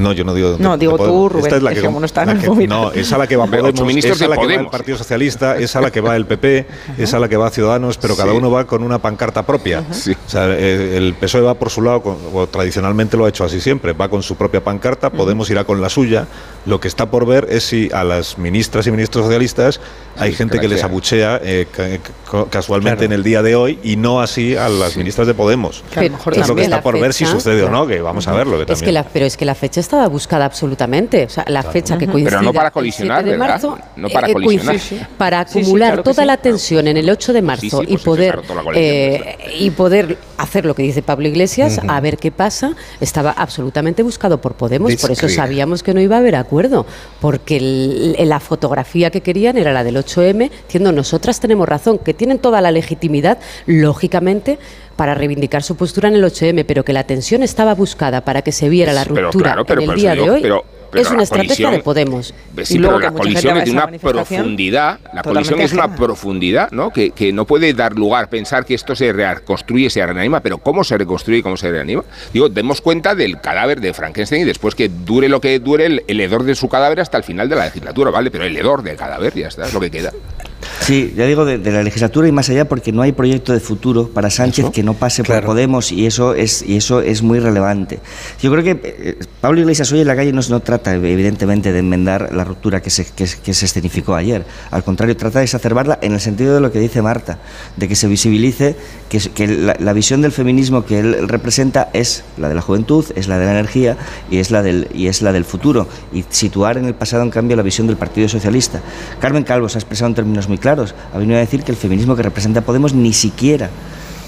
No, 0.00 0.12
yo 0.12 0.24
no 0.24 0.34
digo. 0.34 0.56
No, 0.58 0.76
digo 0.78 0.92
tú, 0.92 0.98
Podemos. 0.98 1.32
Rubén, 1.32 1.44
Esta 1.46 1.56
es 1.56 1.62
la 1.62 1.74
que, 1.74 1.80
como 1.82 2.00
no 2.00 2.06
está 2.06 2.22
en 2.22 2.26
la 2.28 2.32
el 2.34 2.48
móvil. 2.48 2.68
No, 2.68 2.90
es 2.92 3.12
a 3.12 3.18
la 3.18 3.26
que 3.26 3.36
va 3.36 3.46
Podemos, 3.50 3.70
es 4.04 4.22
a 4.22 4.28
la 4.28 4.36
que 4.36 4.46
va 4.46 4.54
el. 4.54 4.66
Partido 4.68 4.96
Socialista, 4.98 5.56
es 5.58 5.76
a 5.76 5.80
la 5.80 5.90
que 5.90 6.00
va 6.00 6.16
el 6.16 6.26
PP, 6.26 6.66
es 6.98 7.14
a 7.14 7.18
la 7.18 7.28
que 7.28 7.36
va 7.36 7.50
Ciudadanos, 7.50 7.98
pero 7.98 8.16
cada 8.16 8.32
uno 8.32 8.50
va 8.50 8.66
con 8.66 8.82
una 8.82 8.98
pancarta 8.98 9.44
propia. 9.44 9.84
O 9.90 9.94
sea, 10.30 10.46
eh, 10.50 10.96
el 10.96 11.14
PSOE 11.14 11.42
va 11.42 11.54
por 11.54 11.70
su 11.70 11.82
lado, 11.82 12.02
con- 12.02 12.16
o 12.32 12.46
tradicionalmente 12.46 13.16
lo 13.16 13.24
ha 13.26 13.28
hecho 13.28 13.44
así 13.44 13.60
siempre, 13.60 13.92
va 13.92 14.08
con 14.08 14.22
su 14.22 14.36
propia 14.36 14.62
pancarta, 14.64 15.10
Podemos 15.10 15.50
irá 15.50 15.64
con 15.64 15.80
la 15.80 15.88
suya. 15.88 16.26
Lo 16.66 16.80
que 16.80 16.88
está 16.88 17.10
por 17.10 17.26
ver 17.26 17.46
es 17.50 17.64
si 17.64 17.90
a 17.92 18.04
las 18.04 18.38
ministras 18.38 18.86
y 18.86 18.90
ministros 18.90 19.24
socialistas 19.24 19.80
hay 20.16 20.32
gente 20.32 20.58
que 20.60 20.68
les 20.68 20.82
abuchea 20.84 21.40
eh, 21.42 21.66
ca- 21.70 22.44
casualmente 22.50 22.98
Claro. 22.98 23.04
en 23.06 23.12
el 23.12 23.22
día 23.22 23.42
de 23.42 23.54
hoy 23.56 23.78
y 23.82 23.96
no 23.96 24.20
así 24.20 24.56
a 24.56 24.68
las 24.68 24.96
ministras 24.96 25.26
de 25.26 25.34
Podemos. 25.34 25.82
Que 25.92 26.00
a 26.00 26.02
lo 26.04 26.10
mejor 26.10 26.38
es 26.38 26.48
lo 26.48 26.54
que 26.54 26.62
está 26.62 26.82
por 26.82 26.98
ver 27.00 27.12
si 27.12 27.26
sucede 27.26 27.62
o 27.64 27.70
no, 27.70 27.86
que 27.86 28.00
vamos 28.00 28.26
a 28.28 28.32
verlo. 28.32 28.64
Que 28.64 28.72
Es 28.72 28.82
que 28.82 28.92
la, 28.92 29.04
pero 29.04 29.26
es 29.26 29.36
que 29.36 29.44
la 29.44 29.54
fecha 29.54 29.80
estaba 29.90 30.06
buscada 30.08 30.44
absolutamente. 30.44 31.24
O 31.24 31.28
sea, 31.28 31.44
la 31.48 31.62
fecha 31.64 31.98
que 31.98 32.06
Pero 32.06 32.12
coincide 32.12 32.42
no 32.42 32.52
para 32.52 32.68
el 32.68 32.72
colisionar, 32.72 33.18
7 33.24 33.30
de 33.30 33.36
¿verdad? 33.36 33.48
marzo, 33.54 33.78
No 33.96 34.08
para 34.08 34.28
eh, 34.28 34.32
colisionar. 34.32 34.76
acumular 35.40 35.88
claro 35.90 36.02
toda 36.04 36.24
la 36.24 36.36
tensión 36.36 36.86
en 36.86 36.96
el 36.96 37.10
8 37.10 37.32
de 37.32 37.42
marzo 37.42 37.82
y 37.86 37.96
poder 37.98 38.40
eh, 38.74 39.36
y 39.58 39.70
poder 39.70 40.16
hacer 40.38 40.64
lo 40.64 40.74
que 40.74 40.82
dice 40.82 41.02
Pablo 41.02 41.26
Iglesias, 41.28 41.80
a 41.86 42.00
ver 42.00 42.16
qué 42.18 42.30
pasa, 42.30 42.74
estaba 43.00 43.30
absolutamente 43.32 44.02
buscado 44.02 44.40
por 44.40 44.54
Podemos. 44.54 44.94
Por 44.96 45.10
eso 45.10 45.28
sabíamos 45.28 45.82
que 45.82 45.92
no 45.92 46.00
iba 46.00 46.16
a 46.16 46.18
haber 46.20 46.36
acuerdo, 46.36 46.86
porque 47.20 47.56
el- 47.56 48.16
la 48.28 48.38
fotografía 48.40 49.10
que 49.10 49.20
querían 49.22 49.58
era 49.58 49.72
la 49.72 49.82
del 49.84 49.96
8M, 49.96 50.50
diciendo 50.66 50.92
nosotras 50.92 51.40
tenemos 51.40 51.68
razón, 51.68 51.98
que 51.98 52.14
tienen 52.14 52.38
toda 52.38 52.60
la 52.60 52.70
legitimidad, 52.70 53.38
lógicamente, 53.66 54.58
para 55.00 55.14
reivindicar 55.14 55.62
su 55.62 55.76
postura 55.76 56.08
en 56.10 56.16
el 56.16 56.22
8M, 56.24 56.62
pero 56.66 56.84
que 56.84 56.92
la 56.92 57.04
tensión 57.04 57.42
estaba 57.42 57.74
buscada 57.74 58.20
para 58.20 58.42
que 58.42 58.52
se 58.52 58.68
viera 58.68 58.92
la 58.92 59.04
Pero 59.06 59.28
ruptura 59.28 59.52
claro, 59.52 59.64
pero 59.64 59.80
en 59.80 59.88
el 59.92 59.96
día 59.96 60.14
de 60.14 60.28
hoy. 60.28 60.42
pero- 60.42 60.62
pero 60.90 61.02
es 61.04 61.10
una 61.10 61.22
estrategia 61.22 61.68
colisión- 61.68 61.72
de 61.72 61.78
Podemos. 61.78 62.34
Sí, 62.64 62.74
Y 62.74 62.78
luego 62.78 62.96
pero 62.96 63.06
la 63.06 63.10
mucha 63.12 63.22
colisión 63.22 63.56
es 63.56 63.64
de 63.64 63.70
una 63.70 63.86
profundidad, 63.86 64.98
la 65.14 65.22
colisión 65.22 65.60
es 65.60 65.72
una 65.72 65.94
profundidad, 65.96 66.70
¿no? 66.72 66.90
Que, 66.90 67.12
que 67.12 67.32
no 67.32 67.46
puede 67.46 67.72
dar 67.72 67.94
lugar 67.94 68.24
a 68.24 68.28
pensar 68.28 68.66
que 68.66 68.74
esto 68.74 68.94
se 68.94 69.10
reconstruye, 69.10 69.88
se 69.88 70.04
reanima, 70.04 70.40
pero 70.40 70.58
¿cómo 70.58 70.84
se 70.84 70.98
reconstruye 70.98 71.38
y 71.38 71.42
cómo 71.42 71.56
se 71.56 71.70
reanima? 71.70 72.04
Digo, 72.34 72.50
demos 72.50 72.82
cuenta 72.82 73.14
del 73.14 73.40
cadáver 73.40 73.80
de 73.80 73.94
Frankenstein 73.94 74.42
y 74.42 74.44
después 74.44 74.74
que 74.74 74.90
dure 74.90 75.30
lo 75.30 75.40
que 75.40 75.58
dure 75.60 75.86
el, 75.86 76.02
el 76.08 76.20
hedor 76.20 76.42
de 76.42 76.54
su 76.54 76.68
cadáver 76.68 77.00
hasta 77.00 77.16
el 77.16 77.24
final 77.24 77.48
de 77.48 77.56
la 77.56 77.64
legislatura, 77.66 78.10
¿vale? 78.10 78.30
Pero 78.30 78.44
el 78.44 78.54
hedor 78.54 78.82
del 78.82 78.96
cadáver 78.96 79.32
ya 79.34 79.48
está, 79.48 79.64
es 79.66 79.72
lo 79.72 79.80
que 79.80 79.90
queda. 79.90 80.12
Sí, 80.80 81.12
ya 81.16 81.26
digo 81.26 81.44
de, 81.44 81.58
de 81.58 81.72
la 81.72 81.82
legislatura 81.82 82.28
y 82.28 82.32
más 82.32 82.48
allá 82.48 82.66
porque 82.68 82.92
no 82.92 83.02
hay 83.02 83.12
proyecto 83.12 83.52
de 83.52 83.60
futuro 83.60 84.08
para 84.08 84.30
Sánchez 84.30 84.70
que 84.72 84.82
no 84.82 84.94
pase 84.94 85.24
por 85.24 85.44
Podemos 85.44 85.90
y 85.90 86.06
eso 86.06 86.34
es 86.34 86.62
y 86.62 86.76
eso 86.76 87.00
es 87.00 87.22
muy 87.22 87.40
relevante. 87.40 87.98
Yo 88.40 88.52
creo 88.52 88.62
que 88.62 88.80
eh, 88.82 89.18
Pablo 89.40 89.60
Iglesias 89.60 89.90
hoy 89.90 90.00
en 90.00 90.06
la 90.06 90.14
calle 90.14 90.32
no, 90.32 90.40
no 90.48 90.60
trata 90.60 90.94
evidentemente 90.94 91.72
de 91.72 91.78
enmendar 91.80 92.34
la 92.34 92.44
ruptura 92.44 92.80
que 92.80 92.90
se, 92.90 93.04
que, 93.04 93.26
que 93.42 93.54
se 93.54 93.64
escenificó 93.64 94.14
ayer. 94.14 94.44
Al 94.70 94.84
contrario, 94.84 95.16
trata 95.16 95.40
de 95.40 95.44
exacerbarla 95.46 95.98
en 96.02 96.12
el 96.12 96.20
sentido 96.20 96.54
de 96.54 96.60
lo 96.60 96.70
que 96.70 96.78
dice 96.78 97.02
Marta, 97.02 97.38
de 97.76 97.88
que 97.88 97.96
se 97.96 98.06
visibilice 98.06 98.76
que, 99.08 99.18
que 99.18 99.48
la, 99.48 99.76
la 99.78 99.92
visión 99.92 100.22
del 100.22 100.30
feminismo 100.32 100.84
que 100.84 101.00
él 101.00 101.28
representa 101.28 101.90
es 101.92 102.22
la 102.36 102.48
de 102.48 102.54
la 102.54 102.62
juventud, 102.62 103.04
es 103.16 103.26
la 103.26 103.38
de 103.38 103.46
la 103.46 103.52
energía 103.52 103.96
y 104.30 104.38
es 104.38 104.50
la 104.50 104.62
del 104.62 104.88
y 104.94 105.08
es 105.08 105.22
la 105.22 105.32
del 105.32 105.44
futuro 105.44 105.88
y 106.12 106.24
situar 106.28 106.78
en 106.78 106.84
el 106.84 106.94
pasado 106.94 107.22
en 107.22 107.30
cambio 107.30 107.56
la 107.56 107.62
visión 107.62 107.86
del 107.86 107.96
Partido 107.96 108.28
Socialista. 108.28 108.80
Carmen 109.20 109.42
Calvo 109.42 109.68
se 109.68 109.78
ha 109.78 109.80
expresado 109.80 110.08
en 110.08 110.14
términos 110.14 110.48
muy 110.48 110.58
claros, 110.60 110.94
ha 111.12 111.18
venido 111.18 111.36
a 111.36 111.40
decir 111.40 111.64
que 111.64 111.72
el 111.72 111.76
feminismo 111.76 112.14
que 112.14 112.22
representa 112.22 112.60
Podemos 112.60 112.94
ni 112.94 113.12
siquiera 113.12 113.70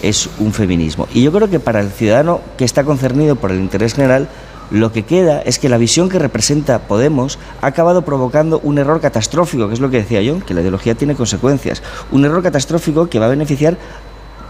es 0.03 0.29
un 0.39 0.53
feminismo. 0.53 1.07
Y 1.15 1.23
yo 1.23 1.33
creo 1.33 1.49
que 1.49 1.61
para 1.61 1.81
el 1.81 1.91
ciudadano 1.91 2.41
que 2.57 2.65
está 2.65 2.85
concernido 2.85 3.37
por 3.37 3.53
el 3.53 3.61
interés 3.61 3.95
general, 3.95 4.29
lo 4.71 4.91
que 4.91 5.03
queda 5.05 5.43
es 5.43 5.59
que 5.59 5.69
la 5.69 5.77
visión 5.77 6.09
que 6.09 6.19
representa 6.19 6.81
Podemos 6.81 7.39
ha 7.61 7.67
acabado 7.67 8.03
provocando 8.03 8.59
un 8.61 8.79
error 8.79 9.01
catastrófico, 9.01 9.69
que 9.69 9.75
es 9.75 9.81
lo 9.81 9.91
que 9.91 9.99
decía 9.99 10.23
yo, 10.23 10.45
que 10.45 10.55
la 10.55 10.63
ideología 10.63 10.95
tiene 10.95 11.15
consecuencias. 11.15 11.83
Un 12.11 12.25
error 12.25 12.43
catastrófico 12.43 13.09
que 13.09 13.19
va 13.19 13.27
a 13.27 13.31
beneficiar 13.31 13.77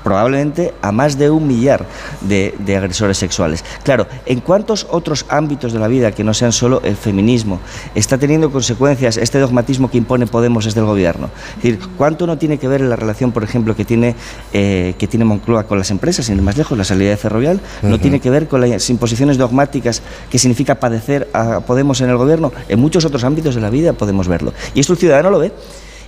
probablemente 0.03 0.75
a 0.83 0.93
más 0.93 1.19
de 1.19 1.31
un 1.31 1.47
millar 1.47 1.87
de, 2.21 2.55
de 2.59 2.77
agresores 2.77 3.19
sexuales. 3.19 3.65
Claro, 3.85 4.07
¿en 4.27 4.41
cuántos 4.41 4.87
otros 4.91 5.27
ámbitos 5.29 5.73
de 5.73 5.79
la 5.79 5.89
vida 5.89 6.13
que 6.13 6.25
no 6.25 6.35
sean 6.35 6.53
solo 6.53 6.81
el 6.85 6.97
feminismo 6.97 7.61
está 7.95 8.19
teniendo 8.19 8.51
consecuencias 8.51 9.17
este 9.17 9.39
dogmatismo 9.39 9.91
que 9.91 9.99
impone 9.99 10.27
Podemos 10.27 10.65
desde 10.65 10.81
el 10.81 10.87
gobierno? 10.87 11.31
Es 11.57 11.63
decir, 11.63 11.79
¿cuánto 11.97 12.27
no 12.27 12.39
tiene 12.39 12.59
que 12.59 12.69
ver 12.69 12.81
en 12.81 12.91
la 12.91 12.97
relación, 12.97 13.33
por 13.33 13.45
ejemplo, 13.45 13.77
que 13.77 13.85
tiene, 13.85 14.15
eh, 14.53 14.95
que 14.99 15.07
tiene 15.07 15.25
Moncloa 15.25 15.65
con 15.65 15.79
las 15.79 15.91
empresas, 15.91 16.27
sin 16.27 16.37
ir 16.37 16.43
más 16.43 16.57
lejos, 16.57 16.77
la 16.77 16.85
salida 16.85 17.11
de 17.11 17.17
Ferrovial? 17.17 17.61
¿No 17.83 17.99
tiene 17.99 18.21
que 18.21 18.31
ver 18.31 18.49
con 18.49 18.61
las 18.61 18.89
imposiciones 18.91 19.39
dogmáticas 19.39 20.03
que 20.31 20.39
significa 20.39 20.77
padecer 20.77 21.29
a 21.33 21.61
Podemos 21.61 22.01
en 22.01 22.11
el 22.11 22.17
gobierno? 22.17 22.53
En 22.69 22.81
muchos 22.81 23.05
otros 23.05 23.25
ámbitos 23.25 23.55
de 23.55 23.61
la 23.61 23.71
vida 23.71 23.93
podemos 23.93 24.29
verlo. 24.29 24.53
Y 24.75 24.81
esto 24.81 24.93
el 24.93 24.99
ciudadano 24.99 25.31
lo 25.31 25.39
ve. 25.39 25.53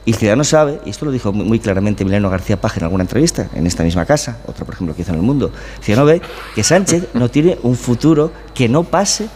Y 0.07 0.11
el 0.11 0.17
ciudadano 0.17 0.45
sabe, 0.45 0.81
y 0.85 0.91
esto 0.91 1.07
lo 1.07 1.13
dijo 1.13 1.33
muy, 1.33 1.59
claramente 1.59 2.05
Mileno 2.05 2.29
García 2.29 2.61
Paje 2.61 2.81
en 2.81 2.85
alguna 2.85 3.05
entrevista, 3.05 3.49
en 3.55 3.67
esta 3.67 3.83
misma 3.83 4.05
casa, 4.05 4.39
otra 4.47 4.65
por 4.65 4.75
ejemplo 4.75 4.95
que 4.95 5.03
hizo 5.03 5.13
en 5.13 5.19
El 5.19 5.23
Mundo, 5.23 5.51
el 5.79 5.85
ciudadano 5.85 6.07
ve 6.07 6.23
que 6.55 6.63
Sánchez 6.63 7.09
no 7.15 7.31
tiene 7.31 7.59
un 7.63 7.75
futuro 7.77 8.31
que 8.55 8.69
no 8.69 8.85
pase 8.85 9.29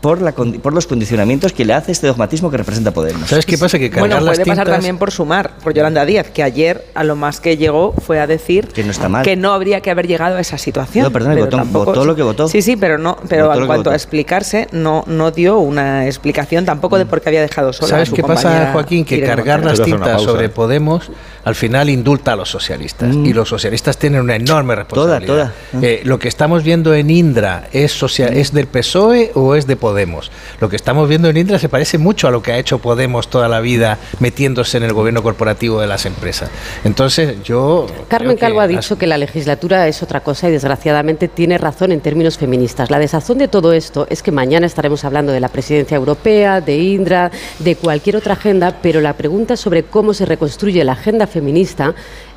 por, 0.00 0.20
la, 0.22 0.34
condi- 0.34 0.60
por 0.60 0.72
los 0.72 0.86
condicionamientos 0.86 1.52
que 1.52 1.64
le 1.64 1.74
hace 1.74 1.92
este 1.92 2.06
dogmatismo 2.06 2.50
que 2.50 2.56
representa 2.56 2.90
Podemos. 2.92 3.28
¿Sabes 3.28 3.46
qué 3.46 3.58
pasa? 3.58 3.78
Que 3.78 3.88
Bueno, 3.90 4.16
cargar 4.16 4.22
las 4.22 4.36
puede 4.38 4.46
pasar 4.46 4.64
tintas- 4.66 4.74
también 4.76 4.98
por 4.98 5.10
sumar, 5.10 5.56
por 5.62 5.74
Yolanda 5.74 6.04
Díaz, 6.04 6.28
que 6.30 6.42
ayer 6.42 6.84
a 6.94 7.04
lo 7.04 7.16
más 7.16 7.40
que 7.40 7.56
llegó 7.56 7.92
fue 8.04 8.20
a 8.20 8.26
decir 8.26 8.68
Que 8.68 8.82
no 8.84 8.90
está 8.90 9.08
mal. 9.08 9.24
que 9.24 9.36
no 9.36 9.52
habría 9.52 9.80
que 9.80 9.90
haber 9.90 10.06
llegado 10.06 10.36
a 10.36 10.40
esa 10.40 10.58
situación. 10.58 11.04
No, 11.04 11.10
perdona, 11.10 11.34
Pero 11.34 11.46
votó- 11.46 11.56
tampoco- 11.56 11.84
votó 11.86 12.04
lo 12.04 12.16
que 12.16 12.22
votó. 12.22 12.48
Sí, 12.48 12.62
sí, 12.62 12.76
pero 12.76 12.98
no, 12.98 13.16
pero 13.28 13.52
en 13.54 13.66
cuanto 13.66 13.90
a 13.90 13.94
explicarse, 13.94 14.68
no, 14.72 15.04
no 15.06 15.30
dio 15.30 15.58
una 15.58 16.06
explicación 16.06 16.64
tampoco 16.64 16.98
de 16.98 17.06
por 17.06 17.20
qué 17.20 17.28
había 17.30 17.42
dejado 17.42 17.72
sola 17.72 17.86
a 17.86 17.90
¿Sabes 17.90 18.08
su 18.08 18.14
qué 18.16 18.22
pasa, 18.22 18.70
Joaquín? 18.72 19.04
Que 19.04 19.20
cargar 19.22 19.60
Montero. 19.60 19.70
las 19.70 19.80
a 19.80 19.84
tintas 19.84 20.22
sobre 20.22 20.48
Podemos 20.48 21.10
al 21.44 21.54
final 21.54 21.88
indulta 21.90 22.32
a 22.32 22.36
los 22.36 22.48
socialistas. 22.50 23.14
Y 23.14 23.32
los 23.32 23.48
socialistas 23.48 23.96
tienen 23.98 24.20
una 24.20 24.36
enorme 24.36 24.74
responsabilidad. 24.76 25.52
toda. 25.72 25.82
Eh, 25.84 26.02
lo 26.04 26.18
que 26.18 26.28
estamos 26.28 26.62
viendo 26.62 26.94
en 26.94 27.10
Indra 27.10 27.68
es, 27.72 27.92
socia- 27.92 28.28
es 28.28 28.52
del 28.52 28.66
PSOE 28.66 29.32
o 29.34 29.54
es 29.54 29.66
de 29.66 29.76
Podemos. 29.82 30.30
Lo 30.60 30.68
que 30.68 30.76
estamos 30.76 31.08
viendo 31.08 31.28
en 31.28 31.36
Indra 31.36 31.58
se 31.58 31.68
parece 31.68 31.98
mucho 31.98 32.28
a 32.28 32.30
lo 32.30 32.40
que 32.40 32.52
ha 32.52 32.56
hecho 32.58 32.78
Podemos 32.78 33.26
toda 33.28 33.48
la 33.48 33.58
vida 33.58 33.98
metiéndose 34.20 34.76
en 34.76 34.84
el 34.84 34.92
gobierno 34.92 35.24
corporativo 35.24 35.80
de 35.80 35.88
las 35.88 36.06
empresas. 36.06 36.50
Entonces, 36.84 37.42
yo. 37.42 37.88
Carmen 38.06 38.36
Calvo 38.36 38.60
ha 38.60 38.66
las- 38.68 38.76
dicho 38.76 38.96
que 38.96 39.08
la 39.08 39.18
legislatura 39.18 39.88
es 39.88 40.00
otra 40.00 40.20
cosa 40.20 40.48
y 40.48 40.52
desgraciadamente 40.52 41.26
tiene 41.26 41.58
razón 41.58 41.90
en 41.90 42.00
términos 42.00 42.38
feministas. 42.38 42.92
La 42.92 43.00
desazón 43.00 43.38
de 43.38 43.48
todo 43.48 43.72
esto 43.72 44.06
es 44.08 44.22
que 44.22 44.30
mañana 44.30 44.66
estaremos 44.66 45.04
hablando 45.04 45.32
de 45.32 45.40
la 45.40 45.48
presidencia 45.48 45.96
europea, 45.96 46.60
de 46.60 46.76
Indra, 46.78 47.32
de 47.58 47.74
cualquier 47.74 48.14
otra 48.14 48.34
agenda, 48.34 48.78
pero 48.82 49.00
la 49.00 49.14
pregunta 49.14 49.56
sobre 49.56 49.82
cómo 49.82 50.14
se 50.14 50.26
reconstruye 50.26 50.84
la 50.84 50.92
agenda 50.92 51.26
feminista 51.26 51.92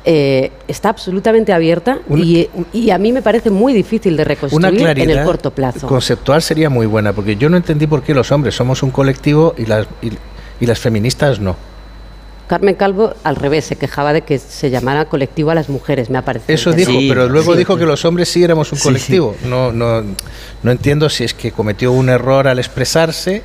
eh, 0.08 0.52
está 0.68 0.90
absolutamente 0.90 1.52
abierta 1.52 1.98
y, 2.14 2.48
y 2.72 2.90
a 2.90 2.98
mí 2.98 3.12
me 3.12 3.22
parece 3.22 3.50
muy 3.50 3.72
difícil 3.72 4.16
de 4.16 4.22
una 4.22 4.28
reconstruir 4.28 4.66
en 4.66 4.76
claridad 4.76 5.18
el 5.18 5.24
corto 5.24 5.50
plazo. 5.50 5.88
conceptual 5.88 6.40
sería 6.42 6.70
muy 6.70 6.86
buena, 6.86 7.12
porque 7.12 7.34
yo 7.34 7.50
no 7.50 7.56
entendí 7.56 7.88
por 7.88 8.04
qué 8.04 8.14
los 8.14 8.30
hombres 8.30 8.54
somos 8.54 8.84
un 8.84 8.92
colectivo 8.92 9.54
y 9.58 9.66
las, 9.66 9.88
y, 10.00 10.12
y 10.60 10.66
las 10.66 10.78
feministas 10.78 11.40
no. 11.40 11.56
Carmen 12.46 12.76
Calvo, 12.76 13.14
al 13.24 13.34
revés, 13.34 13.64
se 13.64 13.74
quejaba 13.74 14.12
de 14.12 14.22
que 14.22 14.38
se 14.38 14.70
llamara 14.70 15.06
colectivo 15.06 15.50
a 15.50 15.56
las 15.56 15.68
mujeres, 15.68 16.08
me 16.08 16.18
ha 16.18 16.22
parecido. 16.22 16.54
Eso 16.54 16.72
dijo, 16.72 16.92
pero 17.08 17.28
luego 17.28 17.56
dijo 17.56 17.76
que 17.76 17.84
los 17.84 18.04
hombres 18.04 18.28
sí 18.28 18.44
éramos 18.44 18.70
un 18.72 18.78
colectivo. 18.78 19.34
No, 19.46 19.72
no, 19.72 20.04
no 20.62 20.70
entiendo 20.70 21.08
si 21.08 21.24
es 21.24 21.34
que 21.34 21.50
cometió 21.50 21.90
un 21.90 22.08
error 22.08 22.46
al 22.46 22.60
expresarse 22.60 23.42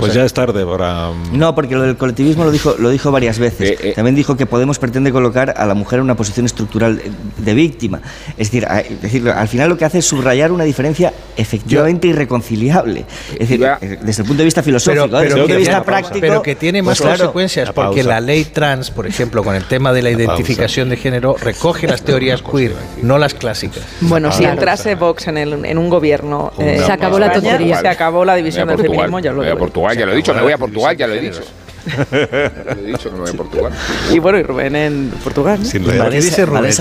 pues 0.00 0.14
ya 0.14 0.24
es 0.24 0.32
tarde 0.32 0.64
para... 0.66 1.10
Mm, 1.10 1.38
no, 1.38 1.54
porque 1.54 1.74
lo 1.74 1.82
del 1.82 1.96
colectivismo 1.96 2.44
lo 2.44 2.50
dijo, 2.50 2.74
lo 2.78 2.90
dijo 2.90 3.10
varias 3.10 3.38
veces. 3.38 3.70
Eh, 3.70 3.78
eh. 3.80 3.92
También 3.94 4.14
dijo 4.14 4.36
que 4.36 4.46
Podemos 4.46 4.78
pretende 4.78 5.10
colocar 5.10 5.54
a 5.56 5.66
la 5.66 5.74
mujer 5.74 5.98
en 5.98 6.04
una 6.04 6.14
posición 6.14 6.46
estructural 6.46 7.00
de 7.38 7.54
víctima. 7.54 8.00
Es 8.36 8.50
decir, 8.50 8.66
decir 9.00 9.28
al 9.28 9.48
final 9.48 9.68
lo 9.68 9.76
que 9.76 9.84
hace 9.84 9.98
es 9.98 10.06
subrayar 10.06 10.52
una 10.52 10.64
diferencia 10.64 11.12
efectivamente 11.36 12.06
irreconciliable. 12.06 13.04
Es 13.32 13.48
decir, 13.48 13.64
eh, 13.80 13.98
desde 14.00 14.22
el 14.22 14.28
punto 14.28 14.42
de 14.42 14.44
vista 14.44 14.62
filosófico, 14.62 15.06
pero, 15.06 15.18
desde 15.18 15.34
el 15.34 15.40
punto 15.40 15.52
de 15.54 15.58
vista 15.58 15.82
práctico... 15.82 16.20
Pero 16.20 16.42
que 16.42 16.54
tiene 16.54 16.82
más 16.82 16.98
pues 16.98 17.10
consecuencias, 17.10 17.72
porque 17.72 18.04
la 18.04 18.20
ley 18.20 18.44
trans, 18.44 18.90
por 18.90 19.06
ejemplo, 19.06 19.42
con 19.42 19.54
el 19.54 19.64
tema 19.64 19.92
de 19.92 20.02
la, 20.02 20.10
identificación 20.10 20.88
de 20.88 20.96
género, 20.96 21.36
recoge 21.40 21.88
las 21.88 22.02
teorías 22.02 22.42
queer, 22.42 22.74
no 23.02 23.18
las 23.18 23.34
clásicas. 23.34 23.82
Bueno, 24.02 24.30
si 24.30 24.44
entrase 24.44 24.94
Vox 24.94 25.26
en, 25.26 25.38
el, 25.38 25.64
en 25.64 25.78
un 25.78 25.88
gobierno... 25.88 26.52
se 26.56 26.92
acabó 26.92 27.18
la 27.18 27.32
tontería. 27.32 27.80
Se 27.80 27.88
acabó 27.88 28.24
la 28.24 28.36
división 28.36 28.68
del 28.68 28.78
feminismo, 28.78 29.18
ya 29.18 29.32
lo 29.32 29.42
digo 29.42 29.58
ya 29.92 30.06
lo 30.06 30.12
he 30.12 30.16
dicho, 30.16 30.32
me 30.34 30.42
voy 30.42 30.52
a 30.52 30.58
Portugal, 30.58 30.96
ya 30.98 31.06
lo 31.06 31.14
he 31.14 31.20
dicho. 31.20 31.40
lo 31.84 32.72
he 32.72 32.86
dicho 32.86 33.10
que 33.10 33.10
me 33.10 33.20
voy 33.20 33.30
a 33.30 33.34
Portugal. 33.34 33.72
Y 34.10 34.18
bueno, 34.18 34.38
y 34.38 34.42
Rubén 34.42 34.74
en 34.74 35.12
Portugal. 35.22 35.58
¿no? 35.60 35.66
Sin 35.66 35.84
realidad, 35.84 36.10
dice 36.10 36.46
Rubén? 36.46 36.72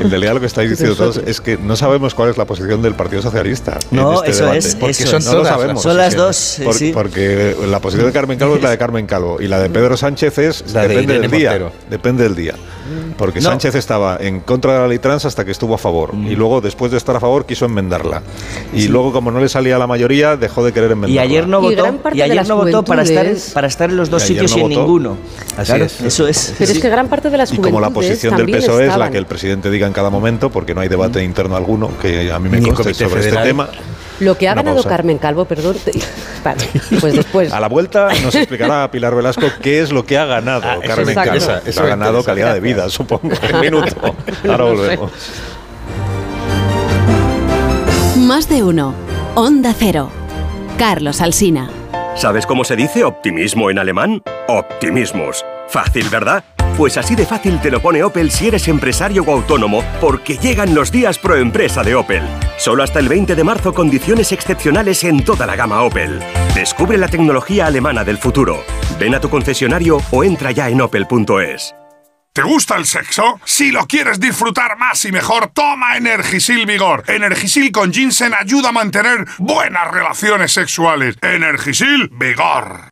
En 0.00 0.10
realidad 0.10 0.34
lo 0.34 0.40
que 0.40 0.46
estáis 0.46 0.70
diciendo 0.70 0.94
todos 0.94 1.20
es 1.26 1.40
que 1.40 1.56
no 1.58 1.74
sabemos 1.74 2.14
cuál 2.14 2.30
es 2.30 2.38
la 2.38 2.44
posición 2.44 2.80
del 2.80 2.94
Partido 2.94 3.22
Socialista. 3.22 3.78
No, 3.90 4.22
este 4.22 4.30
eso 4.30 4.52
es. 4.52 4.76
Porque 4.76 5.02
eso. 5.02 5.20
Son, 5.20 5.32
no 5.32 5.38
lo 5.40 5.44
sabemos. 5.44 5.82
Son 5.82 5.96
las 5.96 6.14
dos. 6.14 6.36
sí. 6.36 6.92
Porque 6.94 7.56
la 7.68 7.80
posición 7.80 8.06
de 8.06 8.12
Carmen 8.12 8.38
Calvo 8.38 8.56
es 8.56 8.62
la 8.62 8.70
de 8.70 8.78
Carmen 8.78 9.06
Calvo 9.06 9.38
y 9.40 9.48
la 9.48 9.58
de 9.58 9.68
Pedro 9.68 9.96
Sánchez 9.96 10.38
es 10.38 10.72
la 10.72 10.86
depende 10.86 11.18
del 11.18 11.30
día. 11.30 11.72
Depende 11.90 12.22
del 12.22 12.36
día. 12.36 12.54
Porque 13.16 13.40
Sánchez 13.40 13.74
estaba 13.74 14.16
en 14.20 14.40
contra 14.40 14.74
de 14.74 14.80
la 14.80 14.88
ley 14.88 14.98
trans 14.98 15.24
hasta 15.24 15.44
que 15.44 15.50
estuvo 15.50 15.74
a 15.74 15.78
favor. 15.78 16.14
Y 16.14 16.34
luego, 16.34 16.60
después 16.60 16.90
de 16.90 16.98
estar 16.98 17.16
a 17.16 17.20
favor, 17.20 17.46
quiso 17.46 17.64
enmendarla. 17.64 18.22
Y 18.72 18.88
luego, 18.88 19.12
como 19.12 19.30
no 19.30 19.40
le 19.40 19.48
salía 19.48 19.78
la 19.78 19.86
mayoría, 19.86 20.36
dejó 20.36 20.64
de 20.64 20.72
querer 20.72 20.92
enmendarla. 20.92 21.14
Y 21.14 21.18
ayer 21.18 21.48
no 21.48 21.60
votó, 21.60 21.86
y 22.12 22.20
ayer 22.20 22.46
no 22.46 22.56
votó 22.56 22.82
para, 22.84 23.02
estar, 23.02 23.26
para 23.54 23.66
estar 23.66 23.90
en 23.90 23.96
los 23.96 24.10
dos 24.10 24.22
sitios 24.22 24.56
y 24.56 24.60
en 24.60 24.68
ninguno. 24.68 25.16
Así 25.56 25.72
es. 25.72 26.00
Eso 26.00 26.26
es. 26.26 26.54
Pero 26.58 26.72
es 26.72 26.78
que 26.78 26.88
gran 26.88 27.08
parte 27.08 27.30
de 27.30 27.36
las 27.36 27.52
Y 27.52 27.58
como 27.58 27.80
la 27.80 27.90
posición 27.90 28.36
del 28.36 28.50
PSOE 28.50 28.86
es 28.86 28.96
la 28.96 29.10
que 29.10 29.18
el 29.18 29.26
presidente 29.26 29.70
diga 29.70 29.86
en 29.86 29.92
cada 29.92 30.10
momento, 30.10 30.50
porque 30.50 30.74
no 30.74 30.80
hay 30.80 30.88
debate 30.88 31.22
interno 31.22 31.56
alguno, 31.56 31.90
que 32.00 32.30
a 32.32 32.38
mí 32.38 32.48
me 32.48 32.62
conste 32.62 32.94
sobre 32.94 33.20
este 33.20 33.36
tema. 33.38 33.68
Lo 34.22 34.38
que 34.38 34.48
ha 34.48 34.54
ganado 34.54 34.84
Carmen 34.84 35.18
Calvo, 35.18 35.46
perdón. 35.46 35.76
Vale, 36.44 36.64
pues 37.00 37.14
después. 37.14 37.52
A 37.52 37.58
la 37.58 37.68
vuelta 37.68 38.08
nos 38.22 38.34
explicará 38.34 38.88
Pilar 38.92 39.14
Velasco 39.16 39.46
qué 39.60 39.80
es 39.80 39.90
lo 39.90 40.06
que 40.06 40.16
ha 40.16 40.24
ganado 40.24 40.62
ah, 40.64 40.78
Carmen 40.84 41.14
Calvo. 41.14 41.44
ha 41.50 41.82
ganado 41.82 42.22
calidad 42.22 42.54
de 42.54 42.60
vida, 42.60 42.88
supongo. 42.88 43.34
En 43.42 43.60
minuto. 43.60 44.14
Ahora 44.48 44.64
volvemos. 44.64 45.10
Más 48.16 48.48
de 48.48 48.62
uno. 48.62 48.94
Onda 49.34 49.74
Cero. 49.76 50.10
Carlos 50.78 51.20
Alsina. 51.20 51.68
¿Sabes 52.14 52.46
cómo 52.46 52.62
se 52.64 52.76
dice 52.76 53.02
optimismo 53.04 53.70
en 53.70 53.78
alemán? 53.78 54.22
Optimismus. 54.46 55.44
Fácil, 55.68 56.08
¿verdad? 56.10 56.44
Pues 56.76 56.96
así 56.96 57.14
de 57.14 57.26
fácil 57.26 57.60
te 57.60 57.70
lo 57.70 57.80
pone 57.80 58.02
Opel 58.02 58.30
si 58.30 58.48
eres 58.48 58.66
empresario 58.66 59.22
o 59.24 59.32
autónomo, 59.32 59.84
porque 60.00 60.38
llegan 60.38 60.74
los 60.74 60.90
días 60.90 61.18
pro 61.18 61.36
empresa 61.36 61.82
de 61.82 61.94
Opel. 61.94 62.22
Solo 62.56 62.82
hasta 62.82 62.98
el 62.98 63.08
20 63.08 63.34
de 63.34 63.44
marzo 63.44 63.74
condiciones 63.74 64.32
excepcionales 64.32 65.04
en 65.04 65.24
toda 65.24 65.46
la 65.46 65.54
gama 65.54 65.82
Opel. 65.82 66.20
Descubre 66.54 66.96
la 66.96 67.08
tecnología 67.08 67.66
alemana 67.66 68.04
del 68.04 68.18
futuro. 68.18 68.64
Ven 68.98 69.14
a 69.14 69.20
tu 69.20 69.28
concesionario 69.28 69.98
o 70.10 70.24
entra 70.24 70.50
ya 70.50 70.68
en 70.68 70.80
opel.es. 70.80 71.74
¿Te 72.32 72.40
gusta 72.40 72.76
el 72.76 72.86
sexo? 72.86 73.38
Si 73.44 73.70
lo 73.70 73.86
quieres 73.86 74.18
disfrutar 74.18 74.78
más 74.78 75.04
y 75.04 75.12
mejor, 75.12 75.48
toma 75.48 75.98
Energisil 75.98 76.64
Vigor. 76.64 77.04
Energisil 77.06 77.70
con 77.70 77.92
ginseng 77.92 78.32
ayuda 78.32 78.70
a 78.70 78.72
mantener 78.72 79.26
buenas 79.38 79.90
relaciones 79.90 80.50
sexuales. 80.50 81.16
Energisil 81.20 82.08
Vigor. 82.12 82.91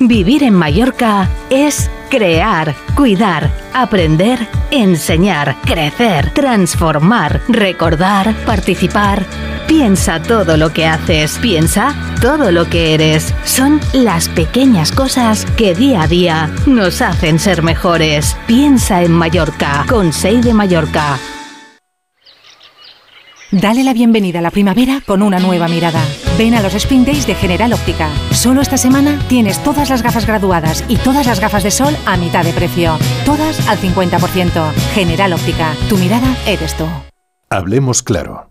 Vivir 0.00 0.42
en 0.42 0.54
Mallorca 0.54 1.28
es 1.50 1.90
crear, 2.10 2.74
cuidar, 2.94 3.50
aprender, 3.72 4.48
enseñar, 4.70 5.56
crecer, 5.64 6.30
transformar, 6.34 7.40
recordar, 7.48 8.34
participar. 8.44 9.24
Piensa 9.66 10.20
todo 10.20 10.56
lo 10.56 10.72
que 10.72 10.86
haces, 10.86 11.38
piensa 11.38 11.94
todo 12.20 12.50
lo 12.50 12.68
que 12.68 12.94
eres. 12.94 13.32
Son 13.44 13.80
las 13.92 14.28
pequeñas 14.28 14.92
cosas 14.92 15.46
que 15.56 15.74
día 15.74 16.02
a 16.02 16.08
día 16.08 16.50
nos 16.66 17.00
hacen 17.00 17.38
ser 17.38 17.62
mejores. 17.62 18.36
Piensa 18.46 19.02
en 19.02 19.12
Mallorca, 19.12 19.86
con 19.88 20.12
Sei 20.12 20.40
de 20.40 20.54
Mallorca. 20.54 21.18
Dale 23.60 23.84
la 23.84 23.92
bienvenida 23.92 24.40
a 24.40 24.42
la 24.42 24.50
primavera 24.50 25.00
con 25.06 25.22
una 25.22 25.38
nueva 25.38 25.68
mirada. 25.68 26.02
Ven 26.36 26.54
a 26.54 26.62
los 26.62 26.74
Spring 26.74 27.04
Days 27.04 27.24
de 27.24 27.36
General 27.36 27.72
Óptica. 27.72 28.08
Solo 28.32 28.60
esta 28.60 28.76
semana 28.76 29.20
tienes 29.28 29.62
todas 29.62 29.90
las 29.90 30.02
gafas 30.02 30.26
graduadas 30.26 30.84
y 30.88 30.96
todas 30.96 31.26
las 31.26 31.38
gafas 31.38 31.62
de 31.62 31.70
sol 31.70 31.96
a 32.04 32.16
mitad 32.16 32.44
de 32.44 32.52
precio. 32.52 32.98
Todas 33.24 33.68
al 33.68 33.78
50%. 33.78 34.72
General 34.92 35.32
Óptica. 35.34 35.72
Tu 35.88 35.96
mirada 35.96 36.36
eres 36.48 36.76
tú. 36.76 36.84
Hablemos 37.48 38.02
claro. 38.02 38.50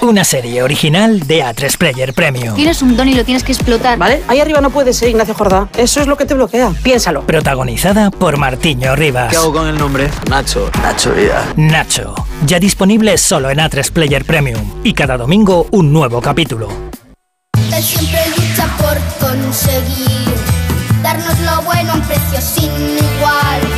Una 0.00 0.22
serie 0.22 0.62
original 0.62 1.26
de 1.26 1.44
A3 1.44 1.76
Player 1.76 2.14
Premium. 2.14 2.54
Tienes 2.54 2.82
un 2.82 2.96
don 2.96 3.08
y 3.08 3.14
lo 3.14 3.24
tienes 3.24 3.42
que 3.42 3.50
explotar. 3.50 3.98
¿Vale? 3.98 4.22
Ahí 4.28 4.38
arriba 4.38 4.60
no 4.60 4.70
puedes 4.70 4.96
ser 4.96 5.08
Ignacio 5.08 5.34
Jordá. 5.34 5.68
Eso 5.76 6.00
es 6.00 6.06
lo 6.06 6.16
que 6.16 6.24
te 6.24 6.34
bloquea. 6.34 6.72
Piénsalo. 6.82 7.26
Protagonizada 7.26 8.10
por 8.10 8.36
Martiño 8.36 8.94
Rivas. 8.94 9.30
¿Qué 9.30 9.36
hago 9.36 9.52
con 9.52 9.66
el 9.66 9.76
nombre? 9.76 10.08
Nacho. 10.30 10.70
Nacho 10.82 11.12
Vida. 11.12 11.52
Nacho. 11.56 12.14
Ya 12.46 12.60
disponible 12.60 13.18
solo 13.18 13.50
en 13.50 13.58
A3 13.58 13.90
Player 13.90 14.24
Premium. 14.24 14.60
Y 14.84 14.94
cada 14.94 15.16
domingo 15.16 15.66
un 15.72 15.92
nuevo 15.92 16.20
capítulo. 16.20 16.68
siempre 17.82 18.20
lucha 18.36 18.68
por 18.78 19.28
conseguir 19.28 20.28
darnos 21.02 21.38
lo 21.40 21.62
bueno 21.62 21.92
a 21.92 21.94
un 21.96 22.02
precio 22.02 22.40
sin 22.40 22.70
igual. 22.70 23.77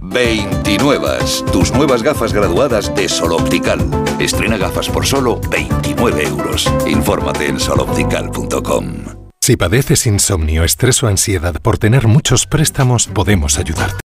29. 0.00 1.18
Tus 1.52 1.72
nuevas 1.72 2.02
gafas 2.02 2.32
graduadas 2.32 2.94
de 2.94 3.08
Sol 3.08 3.32
Optical. 3.32 3.78
Estrena 4.18 4.56
gafas 4.56 4.88
por 4.88 5.06
solo 5.06 5.40
29 5.50 6.24
euros. 6.24 6.70
Infórmate 6.86 7.46
en 7.46 7.60
soloptical.com. 7.60 9.20
Si 9.42 9.56
padeces 9.56 10.06
insomnio, 10.06 10.64
estrés 10.64 11.02
o 11.02 11.06
ansiedad 11.06 11.54
por 11.62 11.78
tener 11.78 12.06
muchos 12.06 12.46
préstamos, 12.46 13.06
podemos 13.06 13.58
ayudarte. 13.58 14.09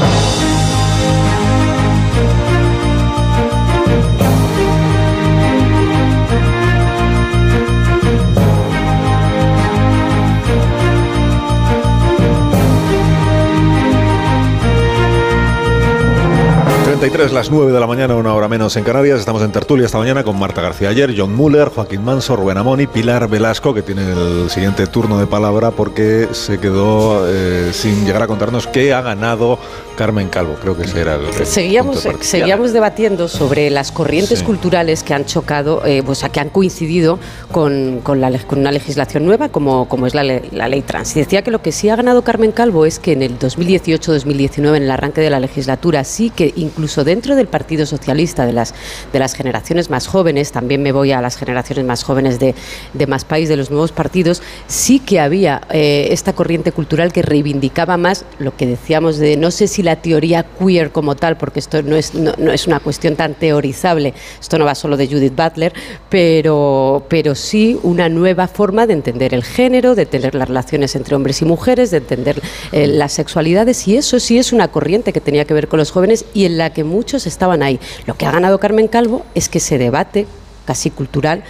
Las 17.01 17.49
9 17.49 17.71
de 17.71 17.79
la 17.79 17.87
mañana, 17.87 18.15
una 18.15 18.35
hora 18.35 18.47
menos 18.47 18.77
en 18.77 18.83
Canarias. 18.83 19.19
Estamos 19.19 19.41
en 19.41 19.51
tertulia 19.51 19.87
esta 19.87 19.97
mañana 19.97 20.23
con 20.23 20.37
Marta 20.37 20.61
García 20.61 20.89
Ayer, 20.89 21.11
John 21.17 21.33
Muller, 21.33 21.69
Joaquín 21.69 22.05
Manso, 22.05 22.35
Rubén 22.35 22.59
Amoni, 22.59 22.85
Pilar 22.85 23.27
Velasco, 23.27 23.73
que 23.73 23.81
tiene 23.81 24.03
el 24.11 24.51
siguiente 24.51 24.85
turno 24.85 25.17
de 25.17 25.25
palabra 25.25 25.71
porque 25.71 26.27
se 26.31 26.59
quedó 26.59 27.27
eh, 27.27 27.71
sin 27.73 28.05
llegar 28.05 28.21
a 28.21 28.27
contarnos 28.27 28.67
qué 28.67 28.93
ha 28.93 29.01
ganado 29.01 29.57
Carmen 30.01 30.29
Calvo. 30.29 30.55
Creo 30.59 30.75
que 30.75 30.85
ese 30.85 30.99
era 30.99 31.13
el. 31.13 31.31
Seguíamos, 31.45 32.01
punto 32.03 32.71
debatiendo 32.73 33.27
sobre 33.27 33.69
las 33.69 33.91
corrientes 33.91 34.39
Sí. 34.39 34.45
culturales 34.45 35.03
que 35.03 35.13
han 35.13 35.25
chocado, 35.25 35.85
eh, 35.85 36.01
pues, 36.03 36.23
que 36.31 36.39
han 36.39 36.49
coincidido 36.49 37.19
con, 37.51 37.99
con 38.01 38.19
la, 38.19 38.31
leg- 38.31 38.47
con 38.47 38.57
una 38.57 38.71
legislación 38.71 39.25
nueva 39.25 39.49
como, 39.49 39.87
como 39.87 40.07
es 40.07 40.15
la, 40.15 40.23
le- 40.23 40.45
la 40.51 40.67
ley 40.67 40.81
trans. 40.81 41.15
Y 41.15 41.19
decía 41.19 41.43
que 41.43 41.51
lo 41.51 41.61
que 41.61 41.71
sí 41.71 41.87
ha 41.89 41.95
ganado 41.95 42.23
Carmen 42.23 42.51
Calvo 42.51 42.87
es 42.87 42.97
que 42.97 43.11
en 43.11 43.21
el 43.21 43.37
2018-2019, 43.37 44.75
en 44.77 44.83
el 44.83 44.89
arranque 44.89 45.21
de 45.21 45.29
la 45.29 45.39
legislatura, 45.39 46.03
sí 46.03 46.31
que 46.31 46.51
incluso 46.55 47.03
dentro 47.03 47.35
del 47.35 47.45
Partido 47.45 47.85
Socialista, 47.85 48.47
de 48.47 48.53
las, 48.53 48.73
de 49.13 49.19
las 49.19 49.35
generaciones 49.35 49.91
más 49.91 50.07
jóvenes, 50.07 50.51
también 50.51 50.81
me 50.81 50.91
voy 50.93 51.11
a 51.11 51.21
las 51.21 51.37
generaciones 51.37 51.85
más 51.85 52.03
jóvenes 52.03 52.39
de, 52.39 52.55
de 52.93 53.05
más 53.05 53.23
país, 53.23 53.49
de 53.49 53.55
los 53.57 53.69
nuevos 53.69 53.91
partidos, 53.91 54.41
sí 54.65 54.97
que 54.99 55.19
había 55.19 55.61
eh, 55.69 56.07
esta 56.09 56.33
corriente 56.33 56.71
cultural 56.71 57.13
que 57.13 57.21
reivindicaba 57.21 57.97
más 57.97 58.25
lo 58.39 58.57
que 58.57 58.65
decíamos 58.65 59.17
de, 59.19 59.37
no 59.37 59.51
sé 59.51 59.67
si 59.67 59.83
la 59.83 59.90
teoría 59.95 60.43
queer 60.43 60.91
como 60.91 61.15
tal, 61.15 61.37
porque 61.37 61.59
esto 61.59 61.81
no 61.81 61.95
es, 61.95 62.13
no, 62.13 62.31
es 62.51 62.67
una 62.67 62.79
cuestión 62.79 63.15
tan 63.15 63.33
teorizable, 63.33 64.13
esto 64.39 64.57
no 64.57 64.65
va 64.65 64.75
solo 64.75 64.97
de 64.97 65.07
Judith 65.07 65.35
Butler, 65.35 65.73
pero, 66.09 67.05
pero 67.09 67.35
sí 67.35 67.79
una 67.83 68.09
nueva 68.09 68.47
forma 68.47 68.85
de 68.87 68.93
entender 68.93 69.33
el 69.33 69.43
género, 69.43 69.95
de 69.95 70.03
entender 70.03 70.35
las 70.35 70.47
relaciones 70.47 70.95
entre 70.95 71.15
hombres 71.15 71.41
y 71.41 71.45
mujeres, 71.45 71.91
de 71.91 71.97
entender 71.97 72.41
eh, 72.71 72.87
las 72.87 73.13
sexualidades, 73.13 73.87
y 73.87 73.97
eso 73.97 74.19
sí 74.19 74.37
es 74.37 74.53
una 74.53 74.67
corriente 74.69 75.13
que 75.13 75.21
tenía 75.21 75.45
que 75.45 75.53
ver 75.53 75.67
con 75.67 75.79
los 75.79 75.91
jóvenes 75.91 76.25
y 76.33 76.45
en 76.45 76.57
la 76.57 76.71
que 76.73 76.83
muchos 76.83 77.27
estaban 77.27 77.63
ahí. 77.63 77.79
Lo 78.05 78.15
que 78.15 78.25
ha 78.25 78.31
ganado 78.31 78.59
Carmen 78.59 78.87
Calvo 78.87 79.25
es 79.35 79.49
que 79.49 79.57
ese 79.57 79.77
debate 79.77 80.27
casi 80.65 80.89
cultural 80.91 81.43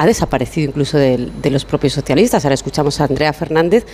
ha 0.00 0.06
desaparecido 0.06 0.68
incluso 0.68 0.96
del- 0.96 1.32
de, 1.42 1.50
los 1.50 1.64
propios 1.64 1.92
socialistas. 1.92 2.44
Ahora 2.44 2.54
escuchamos 2.54 3.00
a 3.00 3.04
Andrea 3.04 3.32
Fernández 3.32 3.84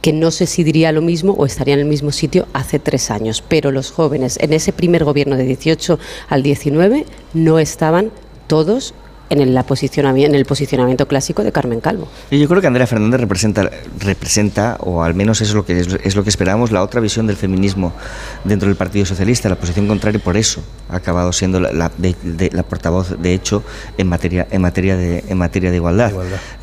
que 0.00 0.12
no 0.12 0.30
sé 0.30 0.46
si 0.46 0.64
diría 0.64 0.92
lo 0.92 1.02
mismo 1.02 1.32
o 1.32 1.46
estaría 1.46 1.74
en 1.74 1.80
el 1.80 1.86
mismo 1.86 2.10
sitio 2.10 2.46
hace 2.52 2.78
tres 2.78 3.10
años, 3.10 3.42
pero 3.46 3.70
los 3.70 3.90
jóvenes 3.90 4.38
en 4.40 4.52
ese 4.52 4.72
primer 4.72 5.04
gobierno 5.04 5.36
de 5.36 5.44
18 5.44 5.98
al 6.28 6.42
19 6.42 7.06
no 7.34 7.58
estaban 7.58 8.10
todos 8.46 8.94
en 9.32 9.40
el, 9.40 9.54
la 9.54 9.66
posicionami- 9.66 10.24
en 10.24 10.34
el 10.34 10.44
posicionamiento 10.44 11.06
clásico 11.08 11.42
de 11.42 11.52
Carmen 11.52 11.80
Calvo. 11.80 12.08
Y 12.30 12.38
Yo 12.38 12.48
creo 12.48 12.60
que 12.60 12.66
Andrea 12.66 12.86
Fernández 12.86 13.20
representa, 13.20 13.70
representa 13.98 14.76
o 14.80 15.02
al 15.02 15.14
menos 15.14 15.40
es 15.40 15.54
lo 15.54 15.64
que 15.64 15.80
es, 15.80 15.88
es 16.04 16.16
lo 16.16 16.22
que 16.22 16.30
esperábamos, 16.30 16.70
la 16.70 16.82
otra 16.82 17.00
visión 17.00 17.26
del 17.26 17.36
feminismo 17.36 17.92
dentro 18.44 18.68
del 18.68 18.76
Partido 18.76 19.06
Socialista, 19.06 19.48
la 19.48 19.56
posición 19.56 19.86
contraria, 19.86 20.18
y 20.18 20.20
por 20.22 20.36
eso 20.36 20.62
ha 20.88 20.96
acabado 20.96 21.32
siendo 21.32 21.60
la, 21.60 21.72
la- 21.72 21.90
de- 21.96 22.14
de- 22.22 22.50
la 22.52 22.62
portavoz, 22.62 23.16
de 23.20 23.34
hecho, 23.34 23.62
en 23.98 24.06
materia, 24.08 24.46
en 24.50 24.60
materia 24.62 24.96
de, 24.96 25.24
en 25.28 25.38
materia 25.38 25.70
de 25.70 25.76
igualdad. 25.76 26.12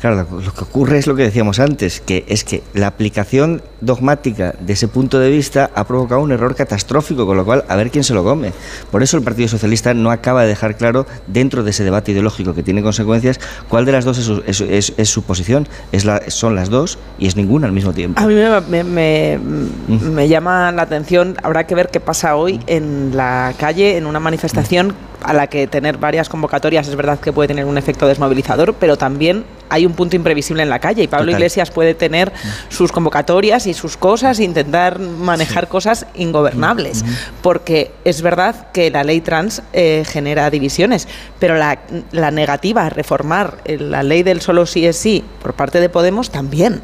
Claro, 0.00 0.26
lo, 0.30 0.40
lo 0.40 0.54
que 0.54 0.64
ocurre 0.64 0.98
es 0.98 1.06
lo 1.06 1.16
que 1.16 1.22
decíamos 1.24 1.58
antes, 1.58 2.00
que 2.00 2.24
es 2.28 2.44
que 2.44 2.62
la 2.74 2.86
aplicación 2.86 3.62
dogmática 3.80 4.54
de 4.60 4.72
ese 4.74 4.88
punto 4.88 5.18
de 5.18 5.30
vista 5.30 5.70
ha 5.74 5.84
provocado 5.86 6.20
un 6.20 6.32
error 6.32 6.54
catastrófico, 6.54 7.26
con 7.26 7.36
lo 7.36 7.44
cual 7.44 7.64
a 7.68 7.76
ver 7.76 7.90
quién 7.90 8.04
se 8.04 8.14
lo 8.14 8.22
come. 8.22 8.52
Por 8.90 9.02
eso 9.02 9.16
el 9.16 9.22
Partido 9.22 9.48
Socialista 9.48 9.94
no 9.94 10.10
acaba 10.10 10.42
de 10.42 10.48
dejar 10.48 10.76
claro 10.76 11.06
dentro 11.26 11.62
de 11.64 11.70
ese 11.70 11.82
debate 11.84 12.12
ideológico 12.12 12.54
que 12.54 12.59
tiene 12.62 12.82
consecuencias 12.82 13.40
cuál 13.68 13.84
de 13.84 13.92
las 13.92 14.04
dos 14.04 14.18
es 14.18 14.24
su, 14.24 14.42
es- 14.46 14.60
es- 14.60 14.92
es 14.96 15.08
su 15.08 15.22
posición. 15.22 15.68
Es 15.92 16.04
la, 16.04 16.22
son 16.30 16.54
las 16.54 16.70
dos 16.70 16.98
y 17.18 17.26
es 17.26 17.36
ninguna 17.36 17.66
al 17.66 17.72
mismo 17.72 17.92
tiempo. 17.92 18.20
A 18.22 18.26
mí 18.26 18.34
me, 18.34 18.60
me- 18.60 18.84
me- 18.84 19.38
me 19.88 20.28
llama 20.28 20.72
la 20.72 20.82
atención, 20.82 21.36
habrá 21.42 21.66
que 21.66 21.74
ver 21.74 21.88
qué 21.88 22.00
pasa 22.00 22.36
hoy 22.36 22.60
en 22.66 23.12
la 23.16 23.52
calle, 23.58 23.96
en 23.96 24.06
una 24.06 24.20
manifestación 24.20 24.94
a 25.22 25.32
la 25.34 25.46
que 25.48 25.66
tener 25.66 25.98
varias 25.98 26.28
convocatorias 26.28 26.88
es 26.88 26.96
verdad 26.96 27.20
que 27.20 27.32
puede 27.32 27.48
tener 27.48 27.64
un 27.66 27.76
efecto 27.76 28.06
desmovilizador, 28.06 28.74
pero 28.74 28.96
también 28.96 29.44
hay 29.70 29.86
un 29.86 29.94
punto 29.94 30.16
imprevisible 30.16 30.62
en 30.62 30.68
la 30.68 30.78
calle 30.78 31.02
y 31.02 31.08
Pablo 31.08 31.26
Total. 31.26 31.40
Iglesias 31.40 31.70
puede 31.70 31.94
tener 31.94 32.32
sus 32.68 32.92
convocatorias 32.92 33.66
y 33.66 33.74
sus 33.74 33.96
cosas 33.96 34.38
e 34.38 34.44
intentar 34.44 34.98
manejar 34.98 35.68
cosas 35.68 36.06
ingobernables. 36.14 37.04
Porque 37.40 37.92
es 38.04 38.20
verdad 38.20 38.68
que 38.72 38.90
la 38.90 39.04
ley 39.04 39.20
trans 39.20 39.62
eh, 39.72 40.04
genera 40.06 40.50
divisiones, 40.50 41.08
pero 41.38 41.56
la, 41.56 41.78
la 42.12 42.30
negativa 42.30 42.86
a 42.86 42.90
reformar 42.90 43.58
eh, 43.64 43.78
la 43.78 44.02
ley 44.02 44.22
del 44.22 44.40
solo 44.40 44.66
sí 44.66 44.86
es 44.86 44.96
sí 44.96 45.24
por 45.42 45.54
parte 45.54 45.80
de 45.80 45.88
Podemos 45.88 46.30
también. 46.30 46.82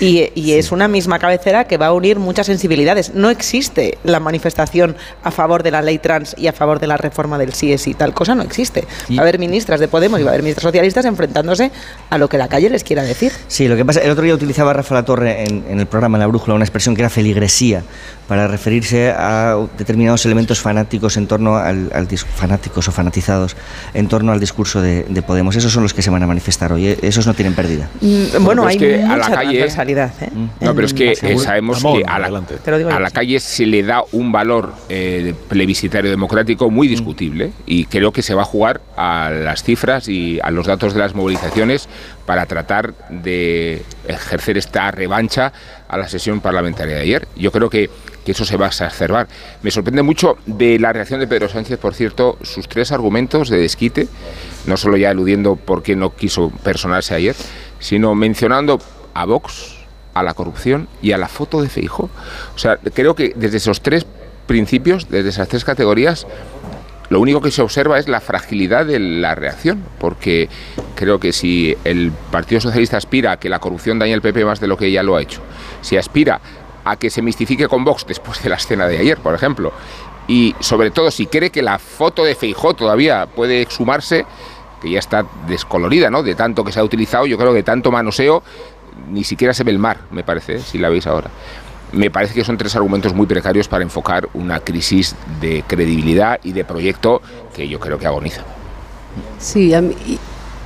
Y, 0.00 0.30
y 0.34 0.52
es 0.52 0.72
una 0.72 0.88
misma 0.88 1.18
cabecera 1.18 1.64
que 1.64 1.76
va 1.76 1.86
a 1.86 1.92
unir 1.92 2.18
muchas 2.18 2.46
sensibilidades. 2.46 3.14
No 3.14 3.30
existe 3.30 3.98
la 4.04 4.20
manifestación 4.20 4.96
a 5.22 5.30
favor 5.30 5.62
de 5.62 5.70
la 5.70 5.82
ley 5.82 5.98
trans 5.98 6.34
y 6.38 6.48
a 6.48 6.52
favor 6.52 6.80
de 6.80 6.86
la 6.86 6.96
reforma 6.96 7.38
del 7.38 7.52
sí. 7.54 7.94
Tal 7.94 8.12
cosa 8.14 8.34
no 8.34 8.42
existe. 8.42 8.84
Va 9.10 9.18
a 9.18 9.22
haber 9.22 9.38
ministras 9.38 9.80
de 9.80 9.88
Podemos 9.88 10.20
y 10.20 10.22
va 10.22 10.30
a 10.30 10.32
haber 10.32 10.42
ministras 10.42 10.62
socialistas 10.62 11.04
enfrentándose 11.04 11.70
a 12.10 12.18
lo 12.18 12.28
que 12.28 12.38
la 12.38 12.48
calle 12.48 12.70
les 12.70 12.84
quiera 12.84 13.02
decir. 13.02 13.32
Sí, 13.48 13.68
lo 13.68 13.76
que 13.76 13.84
pasa, 13.84 14.00
el 14.00 14.10
otro 14.10 14.24
día 14.24 14.34
utilizaba 14.34 14.72
Rafa 14.72 14.94
La 14.94 15.04
Torre 15.04 15.44
en, 15.44 15.64
en 15.68 15.80
el 15.80 15.86
programa 15.86 16.18
en 16.18 16.20
La 16.20 16.26
Brújula 16.26 16.54
una 16.54 16.64
expresión 16.64 16.94
que 16.94 17.02
era 17.02 17.10
feligresía 17.10 17.82
para 18.28 18.48
referirse 18.48 19.10
a 19.10 19.56
determinados 19.78 20.24
elementos 20.26 20.60
fanáticos 20.60 21.16
en 21.16 21.26
torno 21.26 21.56
al, 21.56 21.90
fanáticos 22.34 22.88
o 22.88 22.92
fanatizados 22.92 23.56
en 23.94 24.08
torno 24.08 24.32
al 24.32 24.40
discurso 24.40 24.82
de, 24.82 25.04
de 25.04 25.22
Podemos. 25.22 25.56
Esos 25.56 25.72
son 25.72 25.82
los 25.82 25.94
que 25.94 26.02
se 26.02 26.10
van 26.10 26.22
a 26.22 26.26
manifestar 26.26 26.72
hoy. 26.72 26.88
¿eh? 26.88 26.98
Esos 27.02 27.26
no 27.26 27.34
tienen 27.34 27.54
pérdida. 27.54 27.88
Mm, 28.00 28.42
Bueno, 28.44 28.62
Pero 28.62 28.68
es 28.68 28.68
hay 28.68 28.78
que 28.78 28.94
a 29.02 29.08
la 29.08 29.16
mucha 29.16 29.30
calle- 29.34 29.58
transversalidad. 29.58 30.12
¿eh? 30.22 30.30
No, 30.60 30.74
pero 30.74 30.86
es 30.86 30.94
que 30.94 31.12
eh, 31.12 31.38
sabemos 31.38 31.82
Ramón, 31.82 31.98
que 32.00 32.04
a 32.04 32.18
la, 32.18 32.96
a 32.96 33.00
la 33.00 33.10
calle 33.10 33.38
se 33.40 33.66
le 33.66 33.82
da 33.82 34.02
un 34.12 34.32
valor 34.32 34.72
eh, 34.88 35.34
plebiscitario 35.48 36.10
democrático 36.10 36.70
muy 36.70 36.88
discutible 36.88 37.52
y 37.66 37.84
creo 37.86 38.12
que 38.12 38.22
se 38.22 38.34
va 38.34 38.42
a 38.42 38.46
jugar 38.46 38.80
a 38.96 39.30
las 39.30 39.62
cifras 39.62 40.08
y 40.08 40.38
a 40.42 40.50
los 40.50 40.66
datos 40.66 40.94
de 40.94 41.00
las 41.00 41.14
movilizaciones 41.14 41.88
para 42.26 42.46
tratar 42.46 42.92
de 43.08 43.82
ejercer 44.06 44.58
esta 44.58 44.90
revancha 44.90 45.52
a 45.88 45.96
la 45.96 46.08
sesión 46.08 46.40
parlamentaria 46.40 46.96
de 46.96 47.02
ayer. 47.02 47.28
Yo 47.36 47.52
creo 47.52 47.70
que, 47.70 47.88
que 48.24 48.32
eso 48.32 48.44
se 48.44 48.56
va 48.56 48.66
a 48.66 48.68
exacerbar. 48.68 49.28
Me 49.62 49.70
sorprende 49.70 50.02
mucho 50.02 50.36
de 50.44 50.78
la 50.78 50.92
reacción 50.92 51.20
de 51.20 51.28
Pedro 51.28 51.48
Sánchez, 51.48 51.78
por 51.78 51.94
cierto, 51.94 52.36
sus 52.42 52.68
tres 52.68 52.92
argumentos 52.92 53.48
de 53.48 53.58
desquite, 53.58 54.08
no 54.66 54.76
solo 54.76 54.96
ya 54.96 55.10
eludiendo 55.10 55.56
por 55.56 55.82
qué 55.82 55.96
no 55.96 56.14
quiso 56.14 56.50
personarse 56.62 57.14
ayer, 57.14 57.36
sino 57.78 58.14
mencionando 58.14 58.80
a 59.14 59.24
Vox, 59.24 59.76
a 60.12 60.22
la 60.22 60.34
corrupción 60.34 60.88
y 61.02 61.12
a 61.12 61.18
la 61.18 61.28
foto 61.28 61.62
de 61.62 61.68
Feijóo. 61.68 62.10
O 62.54 62.58
sea, 62.58 62.78
creo 62.78 63.14
que 63.14 63.32
desde 63.36 63.58
esos 63.58 63.80
tres 63.80 64.06
principios, 64.46 65.08
desde 65.08 65.28
esas 65.28 65.48
tres 65.48 65.64
categorías, 65.64 66.26
lo 67.08 67.20
único 67.20 67.40
que 67.40 67.50
se 67.50 67.62
observa 67.62 67.98
es 67.98 68.08
la 68.08 68.20
fragilidad 68.20 68.86
de 68.86 68.98
la 68.98 69.34
reacción, 69.34 69.82
porque 69.98 70.48
creo 70.94 71.20
que 71.20 71.32
si 71.32 71.76
el 71.84 72.12
Partido 72.30 72.60
Socialista 72.60 72.96
aspira 72.96 73.32
a 73.32 73.36
que 73.38 73.48
la 73.48 73.58
corrupción 73.58 73.98
dañe 73.98 74.14
al 74.14 74.22
PP 74.22 74.44
más 74.44 74.60
de 74.60 74.66
lo 74.66 74.76
que 74.76 74.90
ya 74.90 75.02
lo 75.02 75.16
ha 75.16 75.22
hecho, 75.22 75.40
si 75.82 75.96
aspira 75.96 76.40
a 76.84 76.96
que 76.96 77.10
se 77.10 77.22
mistifique 77.22 77.68
con 77.68 77.84
Vox 77.84 78.06
después 78.06 78.42
de 78.42 78.48
la 78.48 78.56
escena 78.56 78.86
de 78.86 78.98
ayer, 78.98 79.18
por 79.18 79.34
ejemplo, 79.34 79.72
y 80.28 80.54
sobre 80.60 80.90
todo 80.90 81.10
si 81.10 81.26
cree 81.26 81.50
que 81.50 81.62
la 81.62 81.78
foto 81.78 82.24
de 82.24 82.34
Feijó 82.34 82.74
todavía 82.74 83.26
puede 83.26 83.60
exhumarse, 83.60 84.26
que 84.80 84.90
ya 84.90 84.98
está 84.98 85.24
descolorida, 85.46 86.10
¿no? 86.10 86.22
De 86.22 86.34
tanto 86.34 86.64
que 86.64 86.72
se 86.72 86.80
ha 86.80 86.84
utilizado, 86.84 87.26
yo 87.26 87.38
creo 87.38 87.54
que 87.54 87.62
tanto 87.62 87.90
manoseo, 87.90 88.42
ni 89.10 89.24
siquiera 89.24 89.54
se 89.54 89.64
ve 89.64 89.70
el 89.70 89.78
mar, 89.78 89.98
me 90.10 90.24
parece, 90.24 90.56
¿eh? 90.56 90.60
si 90.60 90.78
la 90.78 90.88
veis 90.88 91.06
ahora. 91.06 91.30
Me 91.96 92.10
parece 92.10 92.34
que 92.34 92.44
son 92.44 92.58
tres 92.58 92.76
argumentos 92.76 93.14
muy 93.14 93.26
precarios 93.26 93.68
para 93.68 93.82
enfocar 93.82 94.28
una 94.34 94.60
crisis 94.60 95.16
de 95.40 95.64
credibilidad 95.66 96.38
y 96.42 96.52
de 96.52 96.62
proyecto 96.62 97.22
que 97.54 97.66
yo 97.68 97.80
creo 97.80 97.98
que 97.98 98.06
agoniza. 98.06 98.42
Sí, 99.38 99.72
a 99.72 99.80
mí- 99.80 99.96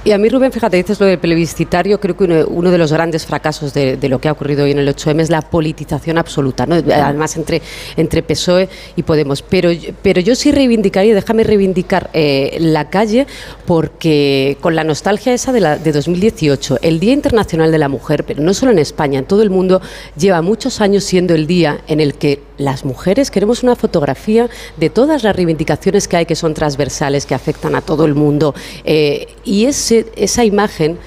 y, 0.04 0.12
a 0.12 0.18
mí, 0.18 0.28
Rubén, 0.28 0.50
fíjate, 0.52 0.76
dices 0.76 0.98
lo 1.00 1.06
del 1.06 1.18
plebiscitario, 1.18 2.00
creo 2.00 2.16
que 2.16 2.24
uno, 2.24 2.46
uno 2.48 2.70
de 2.70 2.78
los 2.78 2.92
grandes 2.92 3.26
fracasos 3.26 3.74
de, 3.74 3.96
de 3.96 4.08
lo 4.08 4.18
que 4.20 4.28
ha 4.28 4.32
ocurrido 4.32 4.64
hoy 4.64 4.70
en 4.70 4.78
el 4.78 4.88
8M 4.88 5.20
es 5.20 5.30
la 5.30 5.42
politización 5.42 6.16
absoluta, 6.18 6.66
¿no? 6.66 6.74
además 6.76 7.36
entre, 7.36 7.60
entre 7.96 8.22
PSOE 8.22 8.68
y 8.96 9.02
Podemos. 9.02 9.42
Pero, 9.42 9.70
yo- 9.72 9.90
pero 10.02 10.20
yo 10.20 10.34
sí 10.34 10.52
reivindicaría, 10.52 11.14
déjame 11.14 11.44
reivindicar 11.44 12.10
eh, 12.12 12.56
la 12.60 12.88
calle, 12.90 13.26
porque 13.66 14.56
con 14.60 14.74
la 14.74 14.84
nostalgia 14.84 15.32
esa 15.32 15.52
de, 15.52 15.60
la, 15.60 15.76
de 15.78 15.92
2018, 15.92 16.78
el 16.82 16.98
Día 17.00 17.12
Internacional 17.12 17.70
de 17.70 17.78
la 17.78 17.88
Mujer, 17.88 18.24
pero 18.24 18.42
no 18.42 18.52
solo 18.54 18.72
en 18.72 18.78
España, 18.78 19.18
en 19.20 19.24
todo 19.26 19.42
el 19.42 19.50
mundo, 19.50 19.80
lleva 20.16 20.42
muchos 20.42 20.80
años 20.80 21.04
siendo 21.04 21.34
el 21.34 21.46
día 21.46 21.80
en 21.86 22.00
el 22.00 22.14
que 22.14 22.40
las 22.60 22.84
mujeres 22.84 23.30
queremos 23.30 23.62
una 23.62 23.74
fotografía 23.74 24.48
de 24.76 24.90
todas 24.90 25.22
las 25.22 25.34
reivindicaciones 25.34 26.06
que 26.06 26.16
hay 26.18 26.26
que 26.26 26.36
son 26.36 26.54
transversales, 26.54 27.26
que 27.26 27.34
afectan 27.34 27.74
a 27.74 27.80
todo 27.80 28.04
el 28.04 28.14
mundo. 28.14 28.54
eh, 28.84 29.26
y 29.44 29.66
esa 29.66 30.44
imagen 30.44 30.98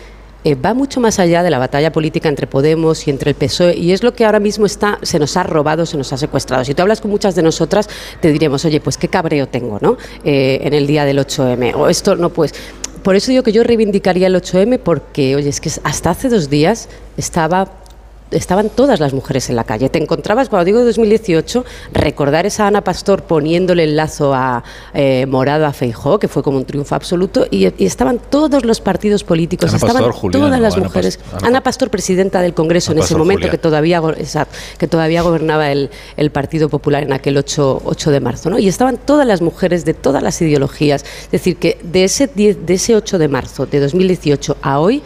eh, 0.46 0.56
va 0.56 0.74
mucho 0.74 1.00
más 1.00 1.20
allá 1.20 1.42
de 1.42 1.50
la 1.50 1.58
batalla 1.58 1.94
política 1.94 2.28
entre 2.28 2.48
Podemos 2.48 3.08
y 3.08 3.12
entre 3.12 3.32
el 3.32 3.36
PSOE 3.36 3.78
y 3.78 3.94
es 3.94 4.04
lo 4.04 4.14
que 4.14 4.26
ahora 4.26 4.42
mismo 4.42 4.66
está, 4.66 5.00
se 5.02 5.18
nos 5.18 5.38
ha 5.38 5.44
robado, 5.44 5.86
se 5.86 5.96
nos 5.96 6.12
ha 6.12 6.18
secuestrado. 6.18 6.66
Si 6.66 6.74
tú 6.74 6.82
hablas 6.82 7.00
con 7.00 7.12
muchas 7.12 7.36
de 7.36 7.44
nosotras, 7.44 7.88
te 8.20 8.30
diremos, 8.30 8.66
oye, 8.66 8.82
pues 8.82 8.98
qué 8.98 9.08
cabreo 9.08 9.48
tengo, 9.48 9.78
¿no? 9.82 9.98
Eh, 10.26 10.60
en 10.64 10.74
el 10.74 10.86
día 10.86 11.06
del 11.06 11.20
8M. 11.20 11.76
O 11.76 11.88
esto 11.88 12.18
no 12.18 12.30
pues. 12.30 12.54
Por 13.04 13.16
eso 13.16 13.32
digo 13.32 13.44
que 13.44 13.54
yo 13.54 13.64
reivindicaría 13.64 14.28
el 14.28 14.36
8M 14.36 14.80
porque, 14.80 15.36
oye, 15.38 15.48
es 15.50 15.62
que 15.62 15.72
hasta 15.84 16.10
hace 16.10 16.28
dos 16.28 16.50
días 16.50 16.90
estaba 17.16 17.83
estaban 18.34 18.70
todas 18.70 19.00
las 19.00 19.14
mujeres 19.14 19.50
en 19.50 19.56
la 19.56 19.64
calle. 19.64 19.90
Te 19.90 20.00
encontrabas, 20.02 20.50
cuando 20.50 20.66
digo 20.66 20.84
2018, 20.84 21.66
recordar 21.94 22.46
esa 22.46 22.68
Ana 22.68 22.84
Pastor 22.84 23.24
poniéndole 23.24 23.84
el 23.86 23.96
lazo 23.96 24.34
a 24.34 24.64
eh, 24.94 25.26
morado 25.28 25.66
a 25.66 25.74
Feijó, 25.74 26.20
que 26.20 26.28
fue 26.28 26.44
como 26.44 26.58
un 26.58 26.66
triunfo 26.66 26.96
absoluto, 26.96 27.46
y, 27.50 27.68
y 27.82 27.86
estaban 27.86 28.20
todos 28.30 28.66
los 28.66 28.82
partidos 28.82 29.24
políticos, 29.24 29.70
Ana 29.70 29.78
estaban 29.78 29.96
Pastor, 30.04 30.14
Julián, 30.14 30.42
todas 30.42 30.60
las 30.60 30.74
Ana 30.76 30.84
mujeres. 30.84 31.20
Pas- 31.20 31.38
Ana 31.38 31.48
Ana 31.54 31.62
Pastor, 31.64 31.90
presidenta 31.90 32.42
del 32.42 32.54
Congreso 32.54 32.92
Ana 32.92 33.02
en 33.02 33.06
ese 33.06 33.16
momento, 33.16 33.42
Julián. 33.42 33.52
que 33.52 33.58
todavía, 33.58 34.02
exacto, 34.18 34.58
que 34.78 34.88
todavía 34.88 35.22
gobernaba 35.22 35.72
el, 35.72 35.90
el 36.18 36.32
Partido 36.32 36.70
Popular 36.70 37.04
en 37.04 37.14
aquel 37.14 37.38
8, 37.38 37.82
8 37.86 38.12
de 38.12 38.20
marzo. 38.20 38.50
¿no? 38.50 38.58
Y 38.60 38.68
estaban 38.68 38.98
todas 38.98 39.28
las 39.28 39.42
mujeres 39.42 39.86
de 39.86 39.94
todas 39.94 40.24
las 40.24 40.42
ideologías. 40.42 41.04
Es 41.26 41.32
decir, 41.32 41.58
que 41.58 41.78
de 41.84 42.04
ese, 42.06 42.28
10 42.28 42.66
de 42.66 42.74
ese 42.74 42.96
8 42.96 43.18
de 43.20 43.28
marzo 43.28 43.66
de 43.66 43.80
2018 43.80 44.58
a 44.62 44.80
hoy, 44.80 45.04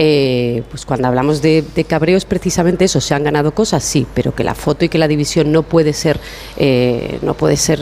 eh, 0.00 0.62
pues 0.70 0.86
cuando 0.86 1.08
hablamos 1.08 1.42
de, 1.42 1.64
de 1.74 1.84
cabreos, 1.84 2.24
precisamente 2.24 2.84
eso, 2.84 3.00
se 3.00 3.14
han 3.14 3.24
ganado 3.24 3.52
cosas, 3.52 3.82
sí, 3.82 4.06
pero 4.14 4.32
que 4.32 4.44
la 4.44 4.54
foto 4.54 4.84
y 4.84 4.88
que 4.88 4.96
la 4.96 5.08
división 5.08 5.50
no 5.50 5.64
puede 5.64 5.92
ser, 5.92 6.20
eh, 6.56 7.18
no 7.22 7.34
puede 7.34 7.56
ser 7.56 7.80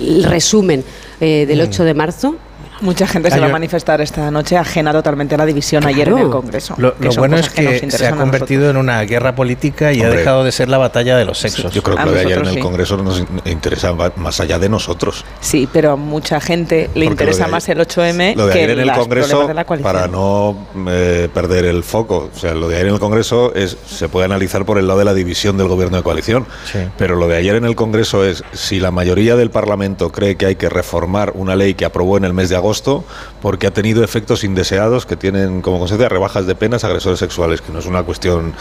el 0.00 0.24
resumen 0.24 0.82
eh, 1.20 1.44
del 1.46 1.60
8 1.60 1.84
de 1.84 1.94
marzo. 1.94 2.36
Mucha 2.80 3.06
gente 3.06 3.30
se 3.30 3.40
va 3.40 3.46
a 3.46 3.50
manifestar 3.50 4.00
esta 4.00 4.30
noche 4.30 4.56
ajena 4.56 4.92
totalmente 4.92 5.34
a 5.34 5.38
la 5.38 5.46
división 5.46 5.84
ayer 5.86 6.08
en 6.08 6.18
el 6.18 6.30
Congreso. 6.30 6.74
Lo, 6.78 6.94
bueno 7.16 7.36
es 7.36 7.48
que 7.50 7.90
se 7.90 8.06
ha 8.06 8.12
convertido 8.12 8.70
en 8.70 8.76
una 8.76 9.02
guerra 9.02 9.34
política 9.34 9.92
y 9.92 10.02
ha 10.02 10.08
dejado 10.08 10.44
de 10.44 10.52
ser 10.52 10.68
la 10.68 10.78
batalla 10.78 11.16
de 11.16 11.24
los 11.24 11.38
sexos. 11.38 11.72
Yo 11.72 11.82
creo 11.82 11.96
que 11.96 12.02
A 12.02 12.06
lo 12.06 12.12
de 12.12 12.20
ayer 12.20 12.38
en 12.38 12.46
el 12.46 12.54
sí. 12.54 12.60
Congreso 12.60 12.96
nos 12.98 13.18
in- 13.20 13.26
interesa 13.46 13.92
más 14.16 14.40
allá 14.40 14.58
de 14.58 14.68
nosotros. 14.68 15.24
Sí, 15.40 15.68
pero 15.72 15.92
a 15.92 15.96
mucha 15.96 16.40
gente 16.40 16.88
le 16.94 17.06
Porque 17.06 17.24
interesa 17.24 17.48
más 17.48 17.68
el 17.68 17.78
8M 17.80 18.36
Lo 18.36 18.46
de 18.46 18.52
que 18.52 18.58
ayer 18.58 18.70
en 18.70 18.80
el 18.80 18.86
los 18.86 18.96
Congreso, 18.98 19.28
problemas 19.28 19.48
de 19.48 19.54
la 19.54 19.64
coalición. 19.64 19.92
para 19.92 20.06
no 20.06 20.56
eh, 20.88 21.28
perder 21.34 21.64
el 21.64 21.82
foco, 21.82 22.30
o 22.34 22.38
sea, 22.38 22.54
lo 22.54 22.68
de 22.68 22.76
ayer 22.76 22.86
en 22.88 22.94
el 22.94 23.00
Congreso 23.00 23.52
es 23.54 23.76
se 23.86 24.08
puede 24.08 24.26
analizar 24.26 24.64
por 24.64 24.78
el 24.78 24.86
lado 24.86 25.00
de 25.00 25.04
la 25.04 25.14
división 25.14 25.56
del 25.58 25.66
gobierno 25.68 25.96
de 25.96 26.02
coalición. 26.02 26.46
Pero 26.96 27.16
lo 27.16 27.26
de 27.26 27.36
ayer 27.36 27.56
en 27.56 27.64
el 27.64 27.74
Congreso 27.74 28.24
es 28.24 28.44
si 28.52 28.78
la 28.78 28.90
mayoría 28.92 29.34
del 29.34 29.50
Parlamento 29.50 30.12
cree 30.12 30.36
que 30.36 30.46
hay 30.46 30.54
que 30.56 30.68
reformar 30.68 31.32
una 31.34 31.56
ley 31.56 31.74
que 31.74 31.84
aprobó 31.84 32.16
en 32.16 32.24
el 32.24 32.32
mes 32.34 32.48
de 32.50 32.54
agosto 32.56 32.67
porque 33.42 33.66
ha 33.66 33.70
tenido 33.72 34.04
efectos 34.04 34.44
indeseados 34.44 35.06
que 35.06 35.16
tienen 35.16 35.62
como 35.62 35.78
consecuencia 35.78 36.08
rebajas 36.08 36.46
de 36.46 36.54
penas 36.54 36.84
a 36.84 36.88
agresores 36.88 37.18
sexuales, 37.18 37.60
que 37.60 37.72
no 37.72 37.78
es 37.78 37.86
una 37.86 38.02
cuestión, 38.02 38.52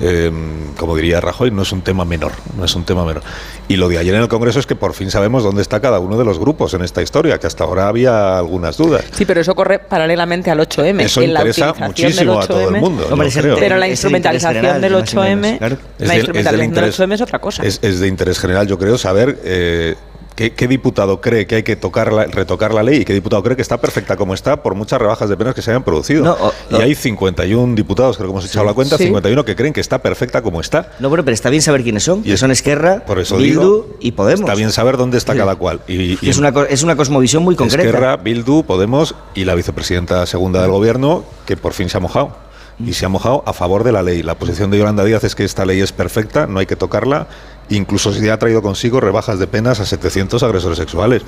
eh, 0.00 0.30
como 0.78 0.96
diría 0.96 1.20
Rajoy, 1.20 1.50
no 1.50 1.62
es 1.62 1.72
un 1.72 1.82
tema 1.82 2.04
menor, 2.04 2.32
no 2.56 2.64
es 2.64 2.74
un 2.74 2.84
tema 2.84 3.04
menor. 3.04 3.22
Y 3.68 3.76
lo 3.76 3.88
de 3.88 3.98
ayer 3.98 4.14
en 4.14 4.20
el 4.22 4.28
Congreso 4.28 4.58
es 4.60 4.66
que 4.66 4.76
por 4.76 4.92
fin 4.94 5.10
sabemos 5.10 5.42
dónde 5.42 5.62
está 5.62 5.80
cada 5.80 5.98
uno 5.98 6.16
de 6.18 6.24
los 6.24 6.38
grupos 6.38 6.74
en 6.74 6.82
esta 6.82 7.02
historia, 7.02 7.38
que 7.38 7.46
hasta 7.46 7.64
ahora 7.64 7.88
había 7.88 8.38
algunas 8.38 8.76
dudas. 8.76 9.04
Sí, 9.12 9.24
pero 9.24 9.40
eso 9.40 9.54
corre 9.54 9.78
paralelamente 9.78 10.50
al 10.50 10.60
8M. 10.60 11.02
Eso 11.04 11.22
en 11.22 11.32
la 11.32 11.40
interesa 11.40 11.74
muchísimo 11.78 12.32
del 12.34 12.42
a 12.42 12.46
todo 12.46 12.60
el 12.60 12.66
8M, 12.74 12.80
mundo, 12.80 13.06
Hombre, 13.10 13.26
yo 13.26 13.28
es 13.30 13.36
el- 13.36 13.42
creo. 13.42 13.56
Pero 13.58 13.76
la 13.78 13.88
instrumentalización 13.88 14.54
del 14.62 14.72
general, 14.74 14.92
más 14.92 15.14
o 15.14 15.16
8M, 15.20 15.36
menos, 15.40 15.58
claro. 15.58 15.76
Es 15.98 16.08
la 16.08 16.14
instrumentalización 16.16 16.74
del 16.74 16.84
8M 16.92 17.22
otra 17.24 17.38
cosa. 17.38 17.62
Es, 17.62 17.78
es 17.82 18.00
de 18.00 18.08
interés 18.08 18.38
general, 18.38 18.66
yo 18.66 18.78
creo, 18.78 18.98
saber 18.98 19.38
eh, 19.44 19.94
qué, 20.34 20.52
qué 20.52 20.66
diputado 20.68 21.20
cree 21.20 21.46
que 21.46 21.56
hay 21.56 21.62
que 21.62 21.76
tocar 21.76 22.12
la- 22.12 22.24
retocar 22.26 22.74
la 22.74 22.82
ley 22.82 23.02
y 23.02 23.04
qué 23.04 23.12
diputado 23.14 23.42
cree 23.42 23.56
que 23.56 23.62
está 23.62 23.78
perfecta 23.80 24.16
como 24.16 24.34
está 24.34 24.62
por 24.62 24.74
muchas 24.74 25.00
rebajas 25.00 25.28
de 25.28 25.36
penas 25.36 25.54
que 25.54 25.62
se 25.62 25.70
hayan 25.70 25.82
producido. 25.84 26.24
No, 26.24 26.32
o- 26.32 26.52
y 26.70 26.76
hay 26.82 26.94
51 26.94 27.74
diputados, 27.74 28.16
creo 28.16 28.28
que 28.28 28.32
hemos 28.32 28.44
echado 28.46 28.64
la 28.64 28.74
cuenta, 28.74 28.96
Sí. 28.98 29.04
51 29.04 29.44
que 29.44 29.54
creen 29.56 29.72
que 29.72 29.80
está 29.80 29.98
perfecta 30.02 30.42
como 30.42 30.60
está. 30.60 30.90
No, 30.98 31.08
bueno, 31.08 31.24
pero 31.24 31.34
está 31.34 31.50
bien 31.50 31.62
saber 31.62 31.82
quiénes 31.82 32.02
son. 32.02 32.22
que 32.22 32.36
son 32.36 32.50
Esquerra, 32.50 33.04
Por 33.06 33.18
eso 33.18 33.36
Bildu 33.36 33.60
digo, 33.60 33.96
y 34.00 34.12
Podemos. 34.12 34.40
Está 34.40 34.54
bien 34.54 34.72
saber 34.72 34.96
dónde 34.96 35.18
está 35.18 35.34
cada 35.36 35.56
cual. 35.56 35.80
Y, 35.88 36.18
y 36.24 36.28
es, 36.30 36.38
una, 36.38 36.52
es 36.68 36.82
una 36.82 36.96
cosmovisión 36.96 37.42
muy 37.42 37.56
concreta. 37.56 37.84
Esquerra, 37.88 38.16
Bildu, 38.16 38.64
Podemos 38.64 39.14
y 39.34 39.44
la 39.44 39.54
vicepresidenta 39.54 40.26
segunda 40.26 40.60
del 40.62 40.70
gobierno, 40.70 41.24
que 41.46 41.56
por 41.56 41.72
fin 41.72 41.88
se 41.88 41.96
ha 41.96 42.00
mojado. 42.00 42.36
Y 42.84 42.94
se 42.94 43.06
ha 43.06 43.08
mojado 43.08 43.44
a 43.46 43.52
favor 43.52 43.84
de 43.84 43.92
la 43.92 44.02
ley. 44.02 44.24
La 44.24 44.34
posición 44.34 44.68
de 44.72 44.78
Yolanda 44.78 45.04
Díaz 45.04 45.22
es 45.22 45.36
que 45.36 45.44
esta 45.44 45.64
ley 45.64 45.80
es 45.80 45.92
perfecta, 45.92 46.48
no 46.48 46.58
hay 46.58 46.66
que 46.66 46.74
tocarla, 46.74 47.28
incluso 47.70 48.12
si 48.12 48.28
ha 48.28 48.38
traído 48.38 48.62
consigo 48.62 49.00
rebajas 49.00 49.38
de 49.38 49.46
penas 49.46 49.80
a 49.80 49.86
700 49.86 50.42
agresores 50.42 50.78
sexuales. 50.78 51.22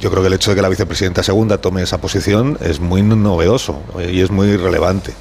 Yo 0.00 0.10
creo 0.10 0.22
que 0.22 0.28
el 0.28 0.34
hecho 0.34 0.50
de 0.50 0.56
que 0.56 0.62
la 0.62 0.68
vicepresidenta 0.68 1.22
segunda 1.22 1.58
tome 1.58 1.82
esa 1.82 1.98
posición 1.98 2.58
es 2.60 2.80
muy 2.80 3.02
novedoso 3.02 3.80
eh, 3.98 4.10
y 4.12 4.20
es 4.20 4.30
muy 4.30 4.56
relevante. 4.56 5.12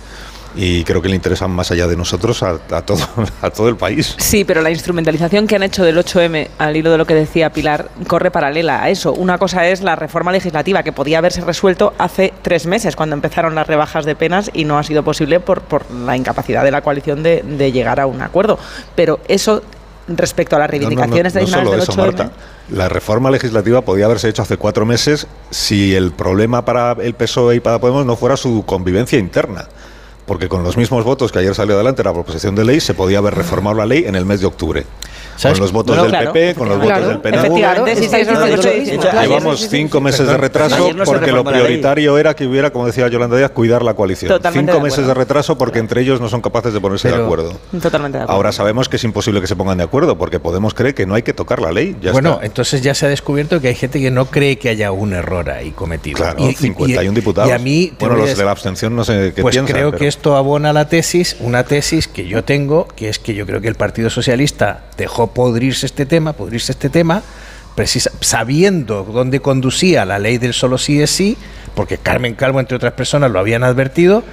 Y 0.56 0.84
creo 0.84 1.02
que 1.02 1.10
le 1.10 1.16
interesan 1.16 1.50
más 1.50 1.72
allá 1.72 1.88
de 1.88 1.96
nosotros 1.96 2.44
a, 2.44 2.60
a 2.72 2.82
todo, 2.84 3.04
a 3.42 3.50
todo 3.50 3.70
el 3.70 3.76
país. 3.76 4.16
Sí, 4.20 4.44
pero 4.44 4.62
la 4.62 4.70
instrumentalización 4.70 5.48
que 5.48 5.56
han 5.56 5.64
hecho 5.64 5.84
del 5.84 5.98
8M, 5.98 6.50
al 6.60 6.76
hilo 6.76 6.92
de 6.92 6.98
lo 6.98 7.06
que 7.06 7.16
decía 7.16 7.52
Pilar, 7.52 7.90
corre 8.08 8.30
paralela 8.30 8.84
a 8.84 8.90
eso. 8.90 9.14
Una 9.14 9.38
cosa 9.38 9.68
es 9.68 9.82
la 9.82 9.96
reforma 9.96 10.32
legislativa 10.32 10.84
que 10.84 10.92
podía 10.92 11.20
haberse 11.20 11.42
resuelto 11.42 11.94
hace 11.98 12.34
tres 12.44 12.68
meses, 12.68 12.96
cuando 12.96 13.16
empezaron 13.16 13.56
las 13.56 13.66
rebajas 13.66 14.06
de 14.06 14.16
penas 14.16 14.52
y 14.54 14.66
no 14.66 14.78
ha 14.78 14.84
sido 14.84 15.04
posible 15.04 15.40
por, 15.40 15.62
por 15.62 15.90
la 15.92 16.16
incapacidad 16.16 16.64
de 16.64 16.72
la 16.72 16.82
coalición 16.82 17.24
de, 17.24 17.42
de 17.42 17.72
llegar 17.72 18.00
a 18.00 18.06
un 18.06 18.22
acuerdo. 18.22 18.60
Pero 18.96 19.20
eso 19.28 19.64
respecto 20.08 20.56
a 20.56 20.60
las 20.60 20.70
No, 20.70 20.74
no, 20.74 20.80
no, 20.80 20.88
reivindicaciones 20.88 21.34
no 21.34 21.40
tradicionales 21.40 21.68
solo 21.68 21.72
del 21.72 21.84
eso, 21.84 21.94
8M. 21.94 22.06
Marta. 22.06 22.32
La 22.70 22.90
reforma 22.90 23.32
legislativa 23.32 23.82
podía 23.82 24.06
haberse 24.06 24.30
hecho 24.30 24.42
hace 24.42 24.58
cuatro 24.58 24.86
meses 24.86 25.28
si 25.50 25.96
el 25.96 26.12
problema 26.12 26.66
para 26.66 26.94
el 26.94 27.14
PSOE 27.14 27.56
y 27.56 27.60
para 27.60 27.80
Podemos 27.80 28.06
no 28.06 28.16
fuera 28.16 28.38
su 28.38 28.64
convivencia 28.66 29.20
interna. 29.20 29.68
Porque 30.26 30.48
con 30.48 30.64
los 30.64 30.78
mismos 30.78 31.04
votos 31.04 31.32
que 31.34 31.40
ayer 31.40 31.54
salió 31.54 31.76
adelante 31.76 32.04
la 32.04 32.14
proposición 32.14 32.56
de 32.56 32.64
ley, 32.64 32.80
se 32.80 32.94
podía 32.94 33.18
haber 33.18 33.36
reformado 33.36 33.76
la 33.76 33.86
ley 33.86 34.06
en 34.06 34.16
el 34.16 34.26
mes 34.26 34.40
de 34.40 34.46
octubre. 34.46 34.86
¿Sabes? 35.36 35.58
Con 35.58 35.66
los 35.66 35.72
votos 35.72 35.96
Bueno, 35.98 36.04
del 36.04 36.12
claro, 36.12 36.34
PP, 36.34 36.56
con 36.56 36.70
los 36.70 36.78
votos 36.78 36.92
claro, 36.92 37.08
del 37.10 37.20
PNV. 37.20 37.44
Llevamos 39.22 39.68
cinco 39.70 40.02
meses 40.02 40.28
de 40.28 40.38
retraso 40.38 40.90
porque 41.06 41.32
lo 41.32 41.44
prioritario 41.44 42.18
era 42.18 42.36
que 42.36 42.46
hubiera, 42.48 42.72
como 42.72 42.86
decía 42.86 43.08
Yolanda 43.08 43.38
Díaz, 43.38 43.52
cuidar 43.52 43.84
la 43.84 43.94
coalición. 43.94 44.30
Totalmente 44.30 44.72
cinco 44.72 44.84
de 44.84 44.90
meses 44.90 45.08
de 45.08 45.14
retraso 45.14 45.58
porque 45.58 45.80
entre 45.80 46.02
ellos 46.02 46.22
no 46.22 46.30
son 46.30 46.42
capaces 46.42 46.74
de 46.74 46.80
ponerse 46.80 47.10
de 47.10 47.16
acuerdo. 47.16 47.54
Totalmente 47.82 48.18
de 48.18 48.24
acuerdo. 48.24 48.36
Ahora 48.38 48.52
sabemos 48.52 48.90
que 48.90 48.98
es 48.98 49.04
imposible 49.04 49.42
que 49.42 49.48
se 49.48 49.56
pongan 49.56 49.78
de 49.78 49.84
acuerdo 49.84 50.18
porque 50.18 50.40
Podemos 50.44 50.74
cree 50.74 50.94
que 50.94 51.06
no 51.06 51.16
hay 51.16 51.24
que 51.24 51.34
tocar 51.34 51.62
la 51.62 51.72
ley. 51.72 51.96
Ya 52.02 52.12
bueno, 52.12 52.34
está. 52.34 52.46
entonces 52.46 52.82
ya 52.82 52.94
se 52.94 53.06
ha 53.06 53.10
descubierto 53.10 53.62
que 53.62 53.70
hay 53.70 53.76
gente 53.76 54.02
que 54.02 54.12
no 54.12 54.26
cree 54.26 54.58
que 54.58 54.68
haya 54.70 54.92
un 54.92 55.14
error 55.14 55.50
ahí 55.50 55.72
cometido. 55.72 56.18
Claro, 56.18 56.44
Y- 56.44 56.50
y- 56.50 56.56
51 56.56 57.12
y- 57.12 57.16
diputados. 57.16 57.50
Y 57.50 57.54
a 57.54 57.60
mí, 57.60 57.94
bueno, 57.98 58.16
los 58.18 58.36
de 58.38 58.44
la 58.44 58.52
abstención 58.52 58.94
no 58.96 59.06
sé 59.06 59.32
qué 59.34 59.42
pues 59.42 59.54
piensan. 59.56 59.74
creo 59.74 59.90
pero- 59.92 60.00
que 60.00 60.08
esto 60.08 60.36
abona 60.36 60.74
la 60.74 60.90
tesis, 60.90 61.38
una 61.40 61.64
tesis 61.64 62.08
que 62.10 62.28
yo 62.28 62.44
tengo, 62.44 62.88
que 62.96 63.08
es 63.10 63.20
que 63.20 63.34
yo 63.34 63.46
creo 63.46 63.62
que 63.62 63.70
el 63.70 63.76
Partido 63.76 64.10
Socialista 64.10 64.82
dejó 64.98 65.23
podrirse 65.28 65.86
este 65.86 66.06
tema, 66.06 66.34
pudrirse 66.34 66.72
este 66.72 66.90
tema, 66.90 67.22
sabiendo 68.22 69.04
dónde 69.04 69.40
conducía 69.40 70.06
la 70.06 70.20
ley 70.20 70.38
del 70.38 70.54
solo 70.54 70.78
sí 70.78 71.02
es 71.02 71.10
sí, 71.10 71.38
porque 71.76 71.98
Carmen 71.98 72.36
Calvo, 72.36 72.60
entre 72.60 72.76
otras 72.76 72.94
personas, 72.94 73.32
lo 73.32 73.40
habían 73.40 73.64
advertido, 73.64 74.24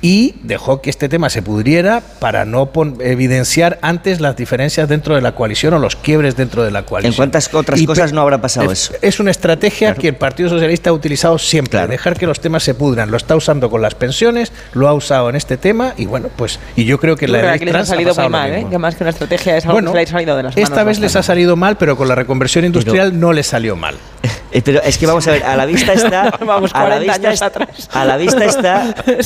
y 0.00 0.34
dejó 0.42 0.80
que 0.80 0.90
este 0.90 1.08
tema 1.08 1.28
se 1.30 1.42
pudriera 1.42 2.02
para 2.20 2.44
no 2.44 2.66
pon- 2.72 2.96
evidenciar 3.00 3.78
antes 3.82 4.20
las 4.20 4.36
diferencias 4.36 4.88
dentro 4.88 5.14
de 5.14 5.20
la 5.20 5.32
coalición 5.32 5.74
o 5.74 5.78
los 5.78 5.96
quiebres 5.96 6.36
dentro 6.36 6.62
de 6.62 6.70
la 6.70 6.82
coalición. 6.84 7.12
¿En 7.12 7.16
cuántas 7.16 7.52
otras 7.52 7.80
Y 7.80 7.86
cosas 7.86 8.12
no 8.12 8.20
habrá 8.20 8.40
pasado 8.40 8.70
es, 8.70 8.90
eso? 8.90 8.94
Es 9.02 9.20
una 9.20 9.30
estrategia 9.30 9.94
que 9.94 10.08
el 10.08 10.14
Partido 10.16 10.48
Socialista 10.48 10.90
ha 10.90 10.92
utilizado 10.92 11.38
siempre, 11.38 11.86
dejar 11.86 12.16
que 12.16 12.26
los 12.26 12.40
temas 12.40 12.62
se 12.62 12.74
pudran. 12.74 13.10
Lo 13.10 13.16
está 13.16 13.34
usando 13.36 13.70
con 13.70 13.82
las 13.82 13.94
pensiones, 13.94 14.52
lo 14.72 14.88
ha 14.88 14.92
usado 14.94 15.28
en 15.30 15.36
este 15.36 15.56
tema 15.56 15.94
y 15.96 16.06
bueno, 16.06 16.28
pues 16.36 16.58
y 16.76 16.84
yo 16.84 16.98
creo 16.98 17.16
que 17.16 17.26
Yo 17.26 17.32
la 17.32 17.40
creo 17.40 17.52
que 17.58 17.64
les 17.64 17.74
ha 17.74 17.76
trans 17.78 17.90
ha 17.90 17.94
salido 17.94 18.14
muy 18.14 18.28
mal, 18.28 18.52
¿eh? 18.52 18.66
que 18.70 18.78
más 18.78 18.94
que 18.94 19.02
una 19.04 19.10
estrategia 19.10 19.56
es 19.56 19.64
algo 19.64 19.74
Bueno, 19.74 19.92
que 19.92 19.98
se 19.98 20.04
ha 20.04 20.12
salido 20.12 20.36
de 20.36 20.42
las 20.44 20.54
manos. 20.56 20.70
Esta 20.70 20.84
vez 20.84 20.98
les 21.00 21.16
ha 21.16 21.22
salido 21.22 21.56
mal, 21.56 21.76
pero 21.76 21.96
con 21.96 22.08
la 22.08 22.14
reconversión 22.14 22.64
industrial 22.64 23.18
no 23.18 23.32
les 23.32 23.46
salió 23.46 23.76
mal. 23.76 23.96
Eh, 24.50 24.62
Pero 24.64 24.80
es 24.82 24.96
que 24.96 25.04
vamos 25.06 25.28
a 25.28 25.32
ver, 25.32 25.44
a 25.44 25.56
la 25.56 25.66
vista 25.66 25.92
está. 25.92 26.32
Vamos, 26.42 26.70
a 26.72 26.78
la 26.78 26.84
40 26.96 27.12
vista 27.12 27.28
años 27.28 27.42
atrás. 27.42 27.90
A 27.92 28.04
la 28.06 28.16
vista 28.16 28.46
está. 28.46 28.94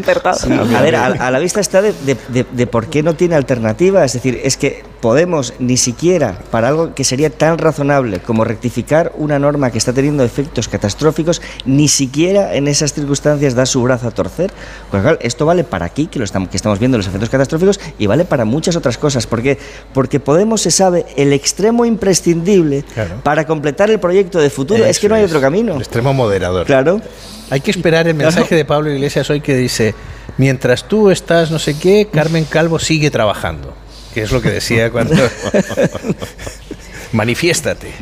Eso 0.00 0.10
has 0.28 0.48
desconcertado. 0.48 0.76
A 0.78 0.82
ver, 0.82 0.96
a, 0.96 1.06
a 1.06 1.30
la 1.30 1.38
vista 1.38 1.60
está 1.60 1.82
de, 1.82 1.92
de- 2.04 2.16
de- 2.28 2.46
de 2.50 2.66
por 2.66 2.86
qué 2.86 3.02
no 3.02 3.14
tiene 3.14 3.34
alternativa. 3.34 4.04
Es 4.04 4.12
decir, 4.14 4.40
es 4.44 4.56
que 4.56 4.82
Podemos 5.04 5.52
ni 5.58 5.76
siquiera 5.76 6.38
para 6.50 6.68
algo 6.68 6.94
que 6.94 7.04
sería 7.04 7.28
tan 7.28 7.58
razonable 7.58 8.20
como 8.20 8.42
rectificar 8.42 9.12
una 9.16 9.38
norma 9.38 9.70
que 9.70 9.76
está 9.76 9.92
teniendo 9.92 10.24
efectos 10.24 10.66
catastróficos, 10.66 11.42
ni 11.66 11.88
siquiera 11.88 12.54
en 12.54 12.68
esas 12.68 12.94
circunstancias 12.94 13.54
da 13.54 13.66
su 13.66 13.82
brazo 13.82 14.08
a 14.08 14.12
torcer. 14.12 14.50
Pues 14.90 15.02
claro, 15.02 15.18
esto 15.20 15.44
vale 15.44 15.62
para 15.62 15.84
aquí, 15.84 16.06
que, 16.06 16.18
lo 16.18 16.24
estamos, 16.24 16.48
que 16.48 16.56
estamos 16.56 16.78
viendo 16.78 16.96
los 16.96 17.06
efectos 17.06 17.28
catastróficos, 17.28 17.78
y 17.98 18.06
vale 18.06 18.24
para 18.24 18.46
muchas 18.46 18.76
otras 18.76 18.96
cosas. 18.96 19.26
Porque, 19.26 19.58
porque 19.92 20.20
Podemos 20.20 20.62
se 20.62 20.70
sabe 20.70 21.04
el 21.18 21.34
extremo 21.34 21.84
imprescindible 21.84 22.82
Claro. 22.94 23.16
para 23.22 23.46
completar 23.46 23.90
el 23.90 24.00
proyecto 24.00 24.38
de 24.38 24.48
futuro. 24.48 24.86
es 24.86 24.98
que 24.98 25.10
no 25.10 25.16
hay 25.16 25.24
otro 25.24 25.38
camino. 25.38 25.74
El 25.74 25.80
extremo 25.82 26.14
moderador. 26.14 26.64
Claro. 26.64 27.02
Hay 27.50 27.60
que 27.60 27.70
esperar 27.70 28.08
el 28.08 28.14
mensaje 28.14 28.54
de 28.54 28.64
Pablo 28.64 28.90
Iglesias 28.90 29.28
hoy 29.28 29.42
que 29.42 29.54
dice, 29.54 29.83
mientras 30.38 30.88
tú 30.88 31.10
estás 31.10 31.50
no 31.50 31.58
sé 31.58 31.78
qué, 31.78 32.08
Carmen 32.12 32.44
Calvo 32.44 32.78
sigue 32.78 33.10
trabajando. 33.10 33.74
Que 34.14 34.22
es 34.22 34.32
lo 34.32 34.40
que 34.40 34.50
decía 34.50 34.90
cuando... 34.90 35.16
Manifiéstate, 37.14 37.92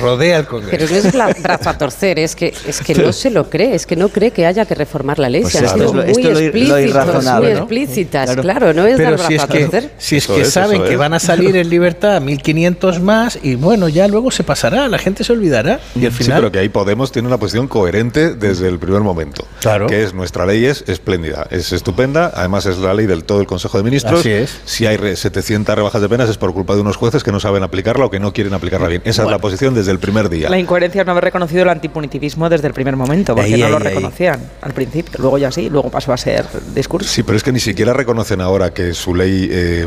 rodea 0.00 0.38
el 0.38 0.46
Congreso. 0.46 0.70
Pero 0.76 0.90
no 0.90 0.96
es 0.96 1.14
bla- 1.14 1.42
brazo 1.42 1.70
a 1.70 1.78
torcer, 1.78 2.18
es 2.18 2.34
que, 2.34 2.52
es 2.66 2.80
que 2.80 2.94
no 2.94 3.12
se 3.12 3.30
lo 3.30 3.48
cree, 3.48 3.74
es 3.74 3.86
que 3.86 3.96
no 3.96 4.08
cree 4.08 4.30
que 4.30 4.46
haya 4.46 4.64
que 4.64 4.74
reformar 4.74 5.18
la 5.18 5.28
ley. 5.28 5.42
Pues 5.42 5.52
se 5.52 5.58
han 5.58 5.64
esto 5.66 5.78
sido 5.78 5.92
muy 5.92 6.04
esto 6.10 6.20
es 6.20 6.24
lo 6.26 6.40
ir- 6.40 6.68
lo 6.68 6.78
explícitos, 6.78 7.24
muy 7.24 7.24
¿no? 7.52 7.58
explícitas, 7.58 8.24
Claro. 8.26 8.42
claro, 8.42 8.72
no 8.74 8.86
es 8.86 8.96
Pero 8.96 9.10
dar 9.10 9.18
si 9.20 9.34
brazo 9.34 9.34
es 9.34 9.42
a 9.42 9.46
que, 9.52 9.60
torcer. 9.66 9.90
si 9.98 10.16
es 10.16 10.26
que 10.26 10.40
es, 10.40 10.50
saben 10.50 10.80
eso 10.80 10.90
que 10.90 10.96
van 10.96 11.12
a 11.14 11.18
salir 11.20 11.54
en 11.56 11.68
libertad 11.68 12.20
1.500 12.22 13.00
más 13.00 13.38
y 13.42 13.54
bueno, 13.56 13.88
ya 13.88 14.08
luego 14.08 14.30
se 14.30 14.42
pasará, 14.44 14.88
la 14.88 14.98
gente 14.98 15.22
se 15.24 15.32
olvidará 15.32 15.78
y 15.94 16.06
al 16.06 16.12
Sí, 16.12 16.24
final... 16.24 16.38
pero 16.40 16.52
que 16.52 16.58
ahí 16.58 16.68
Podemos 16.72 17.12
tiene 17.12 17.28
una 17.28 17.36
posición 17.38 17.68
coherente 17.68 18.34
desde 18.34 18.66
el 18.68 18.78
primer 18.78 19.02
momento. 19.02 19.46
Claro. 19.60 19.86
Que 19.86 20.02
es 20.02 20.14
nuestra 20.14 20.46
ley 20.46 20.64
es 20.64 20.84
espléndida, 20.88 21.46
es 21.50 21.70
estupenda, 21.72 22.32
además 22.34 22.64
es 22.66 22.78
la 22.78 22.94
ley 22.94 23.04
del 23.06 23.24
todo 23.24 23.40
el 23.40 23.46
Consejo 23.46 23.76
de 23.76 23.84
Ministros. 23.84 24.20
Así 24.20 24.30
es. 24.30 24.58
Si 24.64 24.86
hay 24.86 24.96
re- 24.96 25.14
700 25.16 25.74
rebajas 25.76 26.00
de 26.00 26.08
penas 26.08 26.30
es 26.30 26.38
por 26.38 26.54
culpa 26.54 26.74
de 26.74 26.80
unos 26.80 26.96
jueces 26.96 27.22
que 27.22 27.30
no 27.30 27.40
saben 27.40 27.62
aplicarla 27.62 28.06
o 28.06 28.10
que 28.10 28.18
no 28.18 28.32
quieren 28.32 28.54
aplicarla 28.54 28.61
bien. 28.88 29.02
Esa 29.04 29.22
es 29.24 29.30
la 29.30 29.38
posición 29.38 29.74
desde 29.74 29.90
el 29.92 29.98
primer 29.98 30.28
día. 30.28 30.48
La 30.48 30.58
incoherencia 30.58 31.00
es 31.02 31.06
no 31.06 31.12
haber 31.12 31.24
reconocido 31.24 31.62
el 31.62 31.68
antipunitivismo 31.68 32.48
desde 32.48 32.66
el 32.68 32.74
primer 32.74 32.96
momento, 32.96 33.34
porque 33.34 33.54
Ahí, 33.54 33.60
no 33.60 33.68
lo 33.70 33.76
ahí. 33.78 33.82
reconocían 33.84 34.40
al 34.60 34.72
principio. 34.72 35.12
Luego 35.18 35.38
ya 35.38 35.50
sí, 35.50 35.68
luego 35.70 35.90
pasó 35.90 36.12
a 36.12 36.16
ser 36.16 36.44
discurso. 36.74 37.08
Sí, 37.08 37.22
pero 37.22 37.36
es 37.36 37.42
que 37.42 37.52
ni 37.52 37.60
siquiera 37.60 37.92
reconocen 37.92 38.40
ahora 38.40 38.72
que 38.72 38.94
su 38.94 39.14
ley 39.14 39.48
eh, 39.50 39.86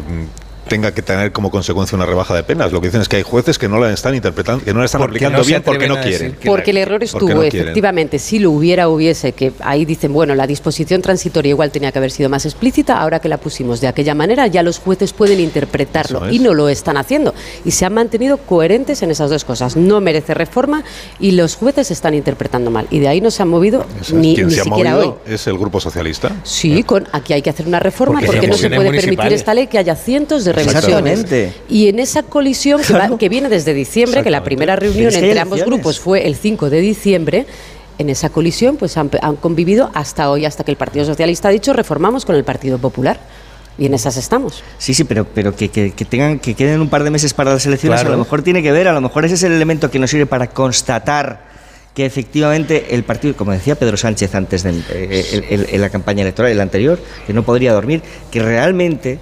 tenga 0.68 0.94
que 0.94 1.02
tener 1.02 1.32
como 1.32 1.52
consecuencia 1.52 1.96
una 1.96 2.06
rebaja 2.06 2.36
de 2.36 2.44
penas. 2.44 2.72
Lo 2.72 2.82
que 2.82 2.88
dicen 2.88 3.02
es 3.02 3.10
que 3.10 3.18
hay 3.18 3.24
jueces 3.24 3.58
que 3.58 3.68
no 3.70 3.80
la 3.80 3.92
están 3.92 4.16
interpretando, 4.16 4.64
que 4.64 4.74
no 4.74 4.80
la 4.80 4.86
están 4.86 5.02
Porque 5.02 5.18
aplicando 5.18 5.40
no 5.40 5.46
bien 5.46 5.62
porque 5.62 5.88
no 5.88 6.00
quieren. 6.02 6.38
Porque 6.46 6.72
el 6.72 6.78
error 6.78 7.04
estuvo, 7.04 7.30
no 7.30 7.44
efectivamente, 7.44 8.20
si 8.20 8.40
lo 8.40 8.52
hubiera, 8.52 8.90
hubiese, 8.90 9.34
que 9.34 9.54
ahí 9.60 9.86
dicen, 9.86 10.14
bueno, 10.14 10.36
la 10.36 10.48
disposición 10.48 11.02
transitoria 11.02 11.50
igual 11.52 11.72
tenía 11.72 11.92
que 11.92 12.00
haber 12.00 12.12
sido 12.12 12.30
más 12.30 12.46
explícita, 12.46 13.00
ahora 13.00 13.20
que 13.20 13.30
la 13.30 13.38
pusimos 13.38 13.82
de 13.82 13.88
aquella 13.88 14.16
manera, 14.16 14.48
ya 14.48 14.64
los 14.64 14.80
jueces 14.80 15.14
pueden 15.14 15.40
interpretarlo 15.40 16.26
es. 16.28 16.34
y 16.34 16.40
no 16.40 16.54
lo 16.54 16.70
están 16.70 16.98
haciendo. 16.98 17.34
Y 17.64 17.72
se 17.72 17.86
han 17.86 17.94
mantenido 17.94 18.38
coherentes 18.38 19.02
en 19.04 19.12
esas 19.12 19.30
dos 19.30 19.46
cosas. 19.46 19.76
No 19.76 20.02
merece 20.02 20.34
reforma 20.34 20.84
y 21.20 21.32
los 21.32 21.56
jueces 21.56 21.92
están 21.92 22.14
interpretando 22.14 22.72
mal. 22.72 22.88
Y 22.90 23.00
de 23.00 23.08
ahí 23.08 23.22
no 23.22 23.32
se 23.32 23.42
han 23.44 23.50
movido 23.50 23.86
es. 24.02 24.14
ni, 24.14 24.36
Quien 24.36 24.48
ni 24.48 24.54
se 24.54 24.62
ha 24.62 24.64
siquiera 24.64 24.98
hoy. 24.98 25.08
movido 25.08 25.22
es 25.28 25.48
el 25.48 25.58
Grupo 25.58 25.80
Socialista. 25.80 26.32
Sí, 26.44 26.84
con 26.84 27.08
aquí 27.12 27.34
hay 27.34 27.42
que 27.42 27.50
hacer 27.50 27.68
una 27.68 27.80
reforma 27.80 28.22
Porque 28.26 28.48
no 28.48 28.56
se 28.56 28.70
puede 28.70 28.92
permitir 28.92 29.34
esta 29.34 29.54
ley 29.54 29.68
que 29.68 29.78
haya 29.78 29.96
cientos 29.96 30.46
de 30.46 30.55
revisiones. 30.56 31.20
Exactamente. 31.22 31.54
Y 31.70 31.88
en 31.90 32.00
esa 32.00 32.24
colisión 32.24 32.82
que, 32.82 32.94
va- 32.94 33.18
que 33.18 33.30
viene 33.30 33.50
desde 33.50 33.74
diciembre, 33.74 34.24
que 34.24 34.30
la 34.32 34.44
primera 34.44 34.76
reunión 34.76 35.14
entre 35.14 35.32
ambos 35.40 35.58
elecciones. 35.60 35.66
grupos 35.66 36.00
fue 36.00 36.26
el 36.26 36.36
5 36.36 36.70
de 36.70 36.82
diciembre, 36.82 37.46
en 37.98 38.10
esa 38.10 38.30
colisión 38.30 38.76
pues 38.78 38.98
han, 38.98 39.10
han 39.22 39.36
convivido 39.38 39.90
hasta 39.94 40.30
hoy, 40.30 40.46
hasta 40.46 40.64
que 40.64 40.72
el 40.72 40.78
Partido 40.78 41.06
Socialista 41.06 41.48
ha 41.50 41.52
dicho 41.52 41.72
reformamos 41.74 42.26
con 42.26 42.36
el 42.36 42.44
Partido 42.44 42.78
Popular. 42.78 43.20
Y 43.78 43.88
en 43.88 43.94
esas 43.94 44.16
estamos. 44.16 44.64
Sí, 44.78 44.94
sí, 44.94 45.04
pero, 45.04 45.26
pero 45.26 45.54
que, 45.54 45.68
que- 45.68 45.92
que 45.92 46.06
tengan, 46.06 46.40
que 46.40 46.54
queden 46.54 46.80
un 46.80 46.88
par 46.90 47.04
de 47.04 47.10
meses 47.12 47.34
para 47.34 47.54
las 47.54 47.66
elecciones, 47.66 48.00
Claro. 48.00 48.14
a 48.14 48.18
lo 48.18 48.24
mejor 48.24 48.42
tiene 48.42 48.64
que 48.64 48.72
ver, 48.72 48.88
a 48.88 48.94
lo 48.94 49.02
mejor 49.02 49.26
ese 49.26 49.36
es 49.36 49.44
el 49.44 49.52
elemento 49.52 49.92
que 49.92 50.00
nos 50.00 50.10
sirve 50.10 50.26
para 50.26 50.48
constatar 50.48 51.54
que 51.94 52.06
efectivamente 52.06 52.88
el 52.96 53.04
partido, 53.04 53.36
como 53.38 53.52
decía 53.52 53.76
Pedro 53.76 53.96
Sánchez 53.98 54.34
antes 54.36 54.64
de 54.64 54.70
en 55.72 55.82
la 55.82 55.90
campaña 55.90 56.22
electoral, 56.24 56.52
el 56.52 56.60
anterior, 56.62 57.00
que 57.28 57.34
no 57.34 57.44
podría 57.44 57.74
dormir, 57.74 58.02
que 58.32 58.42
realmente 58.42 59.20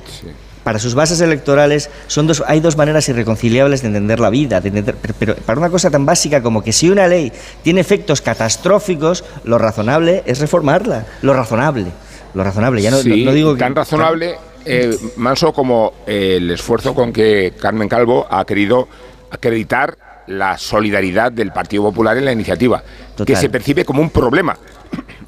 para 0.64 0.80
sus 0.80 0.96
bases 0.96 1.20
electorales 1.22 1.90
son 2.08 2.28
dos, 2.28 2.44
hay 2.48 2.60
dos 2.60 2.78
maneras 2.78 3.08
irreconciliables 3.10 3.82
de 3.82 3.88
entender 3.88 4.20
la 4.20 4.30
vida, 4.30 4.62
de 4.62 4.70
entender- 4.70 4.96
pero, 5.02 5.14
pero 5.20 5.36
para 5.36 5.60
una 5.60 5.70
cosa 5.70 5.90
tan 5.92 6.06
básica 6.06 6.42
como 6.42 6.64
que 6.64 6.72
si 6.72 6.90
una 6.90 7.08
ley 7.08 7.32
tiene 7.64 7.82
efectos 7.82 8.22
catastróficos, 8.22 9.24
lo 9.44 9.58
razonable 9.58 10.24
es 10.26 10.40
reformarla, 10.40 11.06
lo 11.22 11.34
razonable, 11.34 11.88
lo 12.34 12.44
razonable, 12.44 12.82
ya 12.82 12.92
no, 12.92 12.98
Sí, 12.98 13.10
no- 13.24 13.32
no 13.32 13.34
digo 13.34 13.54
que- 13.54 13.60
tan 13.60 13.76
razonable, 13.76 14.36
eh, 14.66 14.98
Manso, 15.18 15.52
como 15.54 15.94
eh, 16.08 16.36
el 16.38 16.50
esfuerzo 16.52 16.94
con 16.96 17.12
que 17.12 17.54
Carmen 17.60 17.90
Calvo 17.90 18.26
ha 18.30 18.46
querido 18.46 18.88
acreditar 19.30 19.98
la 20.28 20.58
solidaridad 20.58 21.32
del 21.34 21.52
Partido 21.52 21.84
Popular 21.84 22.16
en 22.18 22.24
la 22.26 22.32
iniciativa, 22.32 22.82
que 23.26 23.36
se 23.36 23.50
percibe 23.50 23.84
como 23.84 24.02
un 24.02 24.10
problema. 24.10 24.58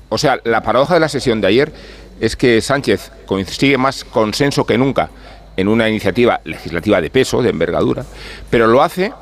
O 0.08 0.18
sea, 0.18 0.40
la 0.46 0.62
paradoja 0.62 0.94
de 0.94 1.00
la 1.02 1.10
sesión 1.10 1.42
de 1.42 1.48
ayer 1.48 1.74
es 2.20 2.36
que 2.36 2.62
Sánchez 2.62 3.12
consigue 3.26 3.78
más 3.78 4.04
consenso 4.04 4.66
que 4.66 4.78
nunca 4.78 5.10
en 5.58 5.68
una 5.68 5.90
iniciativa 5.90 6.42
legislativa 6.44 7.02
de 7.02 7.10
peso, 7.10 7.42
de 7.42 7.50
envergadura, 7.50 8.06
pero 8.50 8.68
lo 8.68 8.82
hace 8.82 9.14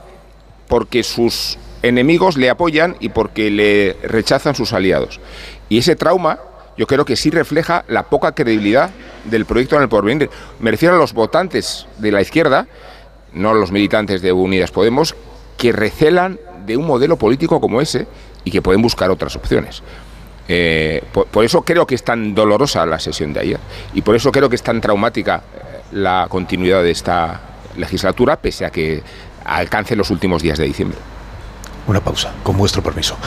porque 0.67 1.03
sus 1.03 1.57
enemigos 1.81 2.37
le 2.37 2.49
apoyan 2.49 2.95
y 2.99 3.09
porque 3.09 3.51
le 3.51 3.97
rechazan 4.03 4.55
sus 4.55 4.73
aliados. 4.73 5.19
Y 5.69 5.79
ese 5.79 5.95
trauma 5.95 6.39
yo 6.77 6.87
creo 6.87 7.05
que 7.05 7.15
sí 7.15 7.29
refleja 7.29 7.85
la 7.87 8.03
poca 8.03 8.33
credibilidad 8.33 8.89
del 9.25 9.45
proyecto 9.45 9.75
en 9.75 9.83
el 9.83 9.89
porvenir. 9.89 10.29
Me 10.59 10.71
refiero 10.71 10.95
a 10.95 10.97
los 10.97 11.13
votantes 11.13 11.85
de 11.99 12.11
la 12.11 12.21
izquierda, 12.21 12.67
no 13.31 13.53
los 13.53 13.71
militantes 13.71 14.21
de 14.21 14.31
Unidas 14.31 14.71
Podemos, 14.71 15.15
que 15.57 15.71
recelan 15.71 16.39
de 16.65 16.77
un 16.77 16.87
modelo 16.87 17.17
político 17.17 17.61
como 17.61 17.81
ese 17.81 18.07
y 18.43 18.51
que 18.51 18.61
pueden 18.61 18.81
buscar 18.81 19.11
otras 19.11 19.35
opciones. 19.35 19.83
Eh, 20.47 21.01
por, 21.11 21.27
por 21.27 21.45
eso 21.45 21.61
creo 21.61 21.87
que 21.87 21.95
es 21.95 22.03
tan 22.03 22.35
dolorosa 22.35 22.85
la 22.85 22.99
sesión 22.99 23.31
de 23.31 23.39
ayer 23.39 23.59
y 23.93 24.01
por 24.01 24.13
eso 24.13 24.29
creo 24.29 24.49
que 24.49 24.57
es 24.57 24.63
tan 24.63 24.81
traumática 24.81 25.37
eh, 25.55 25.81
la 25.93 26.27
continuidad 26.29 26.83
de 26.83 26.91
esta 26.91 27.39
legislatura, 27.77 28.35
pese 28.35 28.65
a 28.65 28.69
que 28.69 29.01
alcance 29.45 29.95
los 29.95 30.09
últimos 30.09 30.41
días 30.41 30.57
de 30.57 30.65
diciembre. 30.65 30.97
Una 31.85 31.99
pausa, 31.99 32.31
con 32.43 32.55
vuestro 32.55 32.81
permiso. 32.81 33.17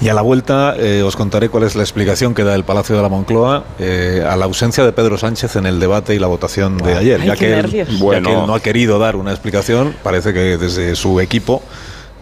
Y 0.00 0.08
a 0.08 0.14
la 0.14 0.22
vuelta 0.22 0.74
eh, 0.78 1.02
os 1.02 1.16
contaré 1.16 1.50
cuál 1.50 1.64
es 1.64 1.76
la 1.76 1.82
explicación 1.82 2.34
que 2.34 2.44
da 2.44 2.54
el 2.54 2.64
Palacio 2.64 2.96
de 2.96 3.02
la 3.02 3.10
Moncloa 3.10 3.64
eh, 3.78 4.26
a 4.26 4.36
la 4.36 4.46
ausencia 4.46 4.84
de 4.84 4.92
Pedro 4.92 5.18
Sánchez 5.18 5.56
en 5.56 5.66
el 5.66 5.78
debate 5.78 6.14
y 6.14 6.18
la 6.18 6.26
votación 6.26 6.78
de 6.78 6.94
ayer. 6.94 7.20
Ay, 7.20 7.26
ya, 7.28 7.36
que 7.36 7.52
él, 7.52 7.56
nervios. 7.56 7.88
ya 7.90 7.98
Bueno. 7.98 8.30
que 8.30 8.34
él 8.34 8.46
no 8.46 8.54
ha 8.54 8.60
querido 8.60 8.98
dar 8.98 9.16
una 9.16 9.32
explicación, 9.32 9.94
parece 10.02 10.32
que 10.32 10.56
desde 10.56 10.96
su 10.96 11.20
equipo 11.20 11.62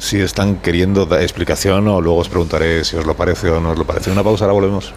sí 0.05 0.21
están 0.21 0.57
queriendo 0.57 1.07
dar 1.07 1.23
explicación 1.23 1.89
o 1.89 2.01
luego 2.01 2.21
os 2.21 2.29
preguntaré 2.29 2.85
si 2.85 2.97
os 2.97 3.07
lo 3.07 3.15
parece 3.17 3.51
o 3.51 3.61
no 3.61 3.71
os 3.71 3.79
lo 3.79 3.85
parece. 3.85 4.11
Una 4.11 4.23
pausa, 4.23 4.45
ahora 4.45 4.55
volvemos. 4.55 4.93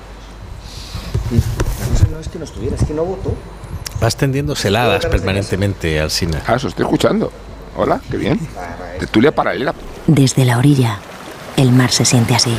No 2.11 2.19
es 2.19 2.27
que 2.27 2.37
no 2.37 2.45
estuviera, 2.45 2.75
es 2.75 2.83
que 2.83 2.93
no 2.93 3.05
votó. 3.05 3.33
Vas 4.01 4.15
tendiendo 4.15 4.53
heladas 4.61 5.05
permanentemente 5.05 5.99
al 5.99 6.11
cine. 6.11 6.37
Ah, 6.45 6.55
eso 6.55 6.67
estoy 6.67 6.85
escuchando. 6.85 7.31
Hola, 7.75 8.01
qué 8.09 8.17
bien. 8.17 8.39
Tertulia 8.99 9.33
paralela. 9.33 9.73
Desde 10.05 10.45
la 10.45 10.57
orilla, 10.57 10.99
el 11.55 11.71
mar 11.71 11.91
se 11.91 12.05
siente 12.05 12.35
así. 12.35 12.55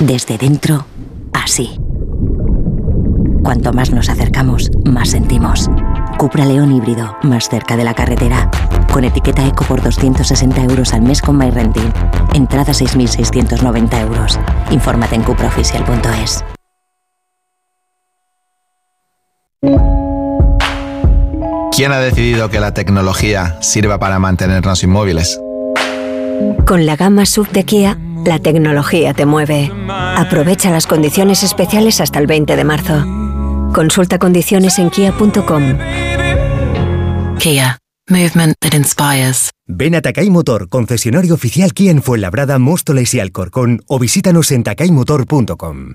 Desde 0.00 0.38
dentro, 0.38 0.86
así. 1.32 1.78
Cuanto 3.42 3.72
más 3.72 3.90
nos 3.90 4.08
acercamos, 4.08 4.70
más 4.84 5.10
sentimos. 5.10 5.68
Cupra 6.20 6.44
León 6.44 6.70
híbrido, 6.70 7.16
más 7.22 7.48
cerca 7.48 7.78
de 7.78 7.84
la 7.84 7.94
carretera. 7.94 8.50
Con 8.92 9.04
etiqueta 9.04 9.46
eco 9.46 9.64
por 9.64 9.80
260 9.80 10.64
euros 10.64 10.92
al 10.92 11.00
mes 11.00 11.22
con 11.22 11.38
MyRenting. 11.38 11.90
Entrada 12.34 12.74
6.690 12.74 14.00
euros. 14.02 14.38
Infórmate 14.70 15.14
en 15.14 15.22
cupraoficial.es. 15.22 16.44
¿Quién 21.74 21.92
ha 21.92 22.00
decidido 22.00 22.50
que 22.50 22.60
la 22.60 22.74
tecnología 22.74 23.56
sirva 23.62 23.98
para 23.98 24.18
mantenernos 24.18 24.82
inmóviles? 24.82 25.40
Con 26.66 26.84
la 26.84 26.96
gama 26.96 27.24
SUV 27.24 27.48
de 27.48 27.64
Kia, 27.64 27.98
la 28.26 28.38
tecnología 28.40 29.14
te 29.14 29.24
mueve. 29.24 29.72
Aprovecha 29.88 30.70
las 30.70 30.86
condiciones 30.86 31.42
especiales 31.42 31.98
hasta 32.02 32.18
el 32.18 32.26
20 32.26 32.56
de 32.56 32.64
marzo. 32.64 33.19
Consulta 33.72 34.18
condiciones 34.18 34.78
en 34.78 34.90
kia.com. 34.90 35.78
Kia. 37.38 37.78
Movement 38.08 38.56
that 38.60 38.74
inspires. 38.74 39.50
Ven 39.68 39.94
a 39.94 40.00
Takay 40.00 40.30
Motor, 40.30 40.68
concesionario 40.68 41.34
oficial 41.34 41.72
Kia 41.72 41.92
en 41.92 42.02
Fuenlabrada, 42.02 42.58
Móstoles 42.58 43.14
y 43.14 43.20
Alcorcón 43.20 43.82
o 43.86 44.00
visítanos 44.00 44.50
en 44.50 44.64
takaymotor.com. 44.64 45.94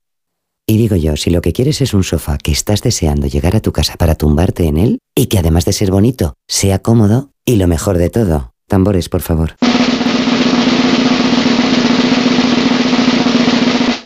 Y 0.67 0.77
digo 0.77 0.95
yo, 0.95 1.17
si 1.17 1.29
lo 1.29 1.41
que 1.41 1.53
quieres 1.53 1.81
es 1.81 1.93
un 1.93 2.03
sofá 2.03 2.37
que 2.37 2.51
estás 2.51 2.81
deseando 2.81 3.27
llegar 3.27 3.55
a 3.55 3.61
tu 3.61 3.71
casa 3.71 3.95
para 3.97 4.15
tumbarte 4.15 4.65
en 4.65 4.77
él 4.77 4.99
y 5.15 5.27
que 5.27 5.39
además 5.39 5.65
de 5.65 5.73
ser 5.73 5.91
bonito, 5.91 6.33
sea 6.47 6.79
cómodo 6.79 7.31
y 7.45 7.55
lo 7.55 7.67
mejor 7.67 7.97
de 7.97 8.09
todo, 8.09 8.53
tambores, 8.67 9.09
por 9.09 9.21
favor. 9.21 9.55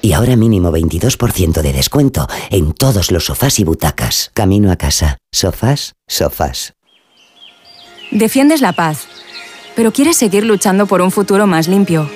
Y 0.01 0.13
ahora 0.13 0.35
mínimo 0.35 0.71
22% 0.71 1.61
de 1.63 1.73
descuento 1.73 2.27
en 2.51 2.73
todos 2.73 3.11
los 3.11 3.25
sofás 3.25 3.59
y 3.59 3.63
butacas. 3.63 4.29
Camino 4.35 4.71
a 4.71 4.75
casa. 4.75 5.17
Sofás, 5.33 5.93
sofás. 6.07 6.73
Defiendes 8.11 8.61
la 8.61 8.73
paz, 8.73 9.07
pero 9.75 9.91
quieres 9.91 10.15
seguir 10.15 10.45
luchando 10.45 10.85
por 10.85 11.01
un 11.01 11.09
futuro 11.09 11.47
más 11.47 11.67
limpio. 11.67 12.07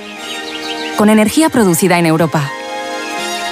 Con 0.98 1.10
energía 1.10 1.50
producida 1.50 1.98
en 1.98 2.06
Europa. 2.06 2.52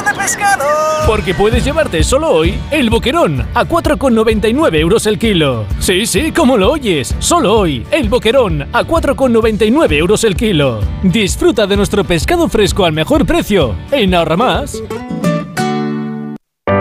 de 0.00 0.14
pescado! 0.14 0.64
Porque 1.06 1.34
puedes 1.34 1.64
llevarte 1.64 2.02
solo 2.02 2.30
hoy 2.30 2.58
el 2.70 2.88
boquerón 2.88 3.46
a 3.54 3.64
4,99 3.64 4.76
euros 4.76 5.06
el 5.06 5.18
kilo. 5.18 5.66
Sí, 5.78 6.06
sí, 6.06 6.32
como 6.32 6.56
lo 6.56 6.72
oyes. 6.72 7.14
Solo 7.18 7.58
hoy 7.58 7.86
el 7.90 8.08
boquerón 8.08 8.62
a 8.72 8.84
4,99 8.84 9.92
euros 9.92 10.24
el 10.24 10.36
kilo. 10.36 10.80
Disfruta 11.02 11.66
de 11.66 11.76
nuestro 11.76 12.04
pescado 12.04 12.48
fresco 12.48 12.84
al 12.84 12.92
mejor 12.92 13.26
precio 13.26 13.74
en 13.90 14.14
Ahorra 14.14 14.36
Más. 14.36 14.82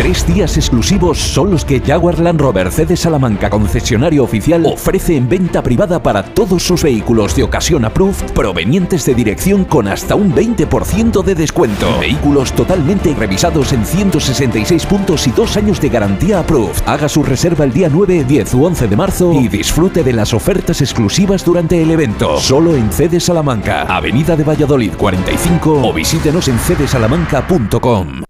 Tres 0.00 0.26
días 0.26 0.56
exclusivos 0.56 1.18
son 1.18 1.50
los 1.50 1.62
que 1.62 1.78
Jaguar 1.78 2.20
Land 2.20 2.40
Rover 2.40 2.72
CD 2.72 2.96
Salamanca, 2.96 3.50
concesionario 3.50 4.24
oficial, 4.24 4.64
ofrece 4.64 5.14
en 5.14 5.28
venta 5.28 5.62
privada 5.62 6.02
para 6.02 6.22
todos 6.22 6.62
sus 6.62 6.82
vehículos 6.82 7.36
de 7.36 7.42
ocasión 7.42 7.84
approved 7.84 8.32
provenientes 8.32 9.04
de 9.04 9.14
dirección 9.14 9.62
con 9.62 9.88
hasta 9.88 10.14
un 10.14 10.34
20% 10.34 11.22
de 11.22 11.34
descuento. 11.34 11.98
Vehículos 12.00 12.54
totalmente 12.54 13.14
revisados 13.14 13.74
en 13.74 13.84
166 13.84 14.86
puntos 14.86 15.26
y 15.26 15.32
dos 15.32 15.58
años 15.58 15.78
de 15.82 15.90
garantía 15.90 16.38
approved. 16.38 16.80
Haga 16.86 17.10
su 17.10 17.22
reserva 17.22 17.66
el 17.66 17.72
día 17.74 17.90
9, 17.92 18.24
10 18.24 18.54
u 18.54 18.64
11 18.64 18.88
de 18.88 18.96
marzo 18.96 19.34
y 19.34 19.48
disfrute 19.48 20.02
de 20.02 20.14
las 20.14 20.32
ofertas 20.32 20.80
exclusivas 20.80 21.44
durante 21.44 21.82
el 21.82 21.90
evento. 21.90 22.40
Solo 22.40 22.74
en 22.74 22.90
CD 22.90 23.20
Salamanca, 23.20 23.82
Avenida 23.82 24.34
de 24.34 24.44
Valladolid 24.44 24.94
45 24.94 25.86
o 25.86 25.92
visítenos 25.92 26.48
en 26.48 26.56
cdsalamanca.com. 26.58 28.29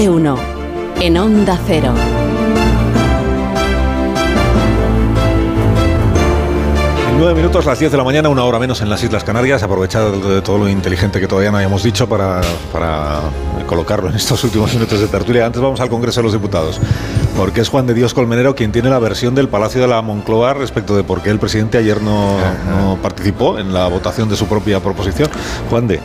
De 0.00 0.08
uno. 0.08 0.38
En 0.98 1.18
Onda 1.18 1.58
Cero. 1.66 1.92
En 7.10 7.18
nueve 7.18 7.34
minutos, 7.34 7.66
las 7.66 7.78
10 7.78 7.92
de 7.92 7.98
la 7.98 8.04
mañana, 8.04 8.30
una 8.30 8.44
hora 8.44 8.58
menos 8.58 8.80
en 8.80 8.88
las 8.88 9.04
Islas 9.04 9.24
Canarias. 9.24 9.62
Aprovechar 9.62 10.10
de 10.10 10.40
todo 10.40 10.56
lo 10.56 10.70
inteligente 10.70 11.20
que 11.20 11.26
todavía 11.26 11.50
no 11.50 11.58
habíamos 11.58 11.82
dicho 11.82 12.08
para, 12.08 12.40
para 12.72 13.20
colocarlo 13.66 14.08
en 14.08 14.16
estos 14.16 14.42
últimos 14.44 14.72
minutos 14.72 15.00
de 15.00 15.06
tertulia. 15.06 15.44
Antes 15.44 15.60
vamos 15.60 15.80
al 15.80 15.90
Congreso 15.90 16.20
de 16.20 16.24
los 16.24 16.32
Diputados, 16.32 16.80
porque 17.36 17.60
es 17.60 17.68
Juan 17.68 17.86
de 17.86 17.92
Dios 17.92 18.14
Colmenero 18.14 18.54
quien 18.54 18.72
tiene 18.72 18.88
la 18.88 19.00
versión 19.00 19.34
del 19.34 19.48
Palacio 19.48 19.82
de 19.82 19.88
la 19.88 20.00
Moncloa 20.00 20.54
respecto 20.54 20.96
de 20.96 21.04
por 21.04 21.20
qué 21.20 21.28
el 21.28 21.38
presidente 21.38 21.76
ayer 21.76 22.00
no, 22.00 22.38
no 22.70 22.96
participó 23.02 23.58
en 23.58 23.74
la 23.74 23.86
votación 23.88 24.30
de 24.30 24.36
su 24.36 24.46
propia 24.46 24.80
proposición. 24.80 25.28
Juan 25.68 25.88
de. 25.88 26.00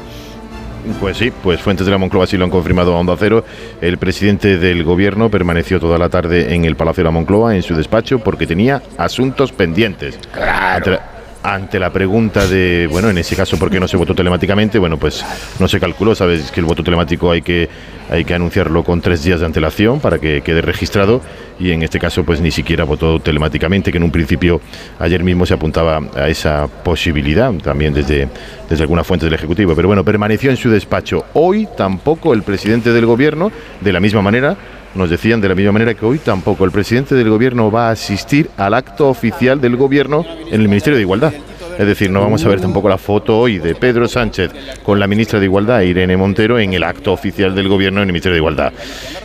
Pues 0.99 1.17
sí, 1.17 1.31
pues 1.43 1.61
fuentes 1.61 1.85
de 1.85 1.91
la 1.91 1.97
Moncloa 1.97 2.27
sí 2.27 2.37
lo 2.37 2.45
han 2.45 2.51
confirmado 2.51 2.95
a 2.95 2.99
Onda 2.99 3.15
Cero. 3.17 3.43
El 3.81 3.97
presidente 3.97 4.57
del 4.57 4.83
gobierno 4.83 5.29
permaneció 5.29 5.79
toda 5.79 5.97
la 5.97 6.09
tarde 6.09 6.53
en 6.53 6.65
el 6.65 6.75
Palacio 6.75 7.01
de 7.01 7.05
la 7.05 7.11
Moncloa, 7.11 7.55
en 7.55 7.63
su 7.63 7.75
despacho, 7.75 8.19
porque 8.19 8.45
tenía 8.47 8.81
asuntos 8.97 9.51
pendientes. 9.51 10.19
Ante 10.35 10.91
la, 10.91 11.01
ante 11.43 11.79
la 11.79 11.91
pregunta 11.91 12.47
de, 12.47 12.87
bueno, 12.89 13.09
en 13.09 13.17
ese 13.17 13.35
caso, 13.35 13.57
¿por 13.57 13.69
qué 13.69 13.79
no 13.79 13.87
se 13.87 13.97
votó 13.97 14.15
telemáticamente? 14.15 14.79
Bueno, 14.79 14.97
pues 14.97 15.25
no 15.59 15.67
se 15.67 15.79
calculó, 15.79 16.15
sabes 16.15 16.51
que 16.51 16.59
el 16.59 16.65
voto 16.65 16.83
telemático 16.83 17.31
hay 17.31 17.41
que, 17.41 17.69
hay 18.09 18.23
que 18.25 18.33
anunciarlo 18.33 18.83
con 18.83 19.01
tres 19.01 19.23
días 19.23 19.39
de 19.39 19.45
antelación 19.45 19.99
para 19.99 20.19
que 20.19 20.41
quede 20.41 20.61
registrado 20.61 21.21
y 21.59 21.71
en 21.71 21.83
este 21.83 21.99
caso 21.99 22.23
pues 22.23 22.41
ni 22.41 22.51
siquiera 22.51 22.83
votó 22.83 23.19
telemáticamente, 23.19 23.91
que 23.91 23.97
en 23.97 24.03
un 24.03 24.11
principio 24.11 24.61
ayer 24.99 25.23
mismo 25.23 25.45
se 25.45 25.53
apuntaba 25.53 26.01
a 26.15 26.27
esa 26.27 26.67
posibilidad 26.67 27.53
también 27.55 27.93
desde, 27.93 28.27
desde 28.69 28.83
alguna 28.83 29.03
fuente 29.03 29.25
del 29.25 29.33
Ejecutivo. 29.33 29.75
Pero 29.75 29.87
bueno, 29.87 30.03
permaneció 30.03 30.49
en 30.49 30.57
su 30.57 30.69
despacho. 30.69 31.25
Hoy 31.33 31.67
tampoco 31.77 32.33
el 32.33 32.43
presidente 32.43 32.91
del 32.91 33.05
Gobierno, 33.05 33.51
de 33.81 33.93
la 33.93 33.99
misma 33.99 34.21
manera, 34.21 34.57
nos 34.95 35.09
decían 35.09 35.41
de 35.41 35.49
la 35.49 35.55
misma 35.55 35.73
manera 35.73 35.93
que 35.93 36.05
hoy 36.05 36.19
tampoco 36.19 36.65
el 36.65 36.71
presidente 36.71 37.15
del 37.15 37.29
Gobierno 37.29 37.69
va 37.69 37.89
a 37.89 37.91
asistir 37.91 38.49
al 38.57 38.73
acto 38.73 39.09
oficial 39.09 39.59
del 39.59 39.75
Gobierno 39.75 40.25
en 40.47 40.61
el 40.61 40.69
Ministerio 40.69 40.95
de 40.95 41.01
Igualdad. 41.01 41.33
Es 41.77 41.85
decir, 41.85 42.09
no 42.09 42.21
vamos 42.21 42.43
a 42.45 42.49
ver 42.49 42.61
tampoco 42.61 42.87
la 42.87 42.97
foto 42.97 43.37
hoy 43.37 43.59
de 43.59 43.75
Pedro 43.75 44.07
Sánchez 44.07 44.51
con 44.83 44.99
la 44.99 45.07
ministra 45.07 45.39
de 45.39 45.45
Igualdad, 45.45 45.81
Irene 45.81 46.15
Montero, 46.15 46.57
en 46.57 46.73
el 46.73 46.83
acto 46.83 47.11
oficial 47.11 47.53
del 47.53 47.67
Gobierno 47.67 47.99
en 47.99 48.07
el 48.07 48.13
Ministerio 48.13 48.35
de 48.35 48.39
Igualdad. 48.39 48.73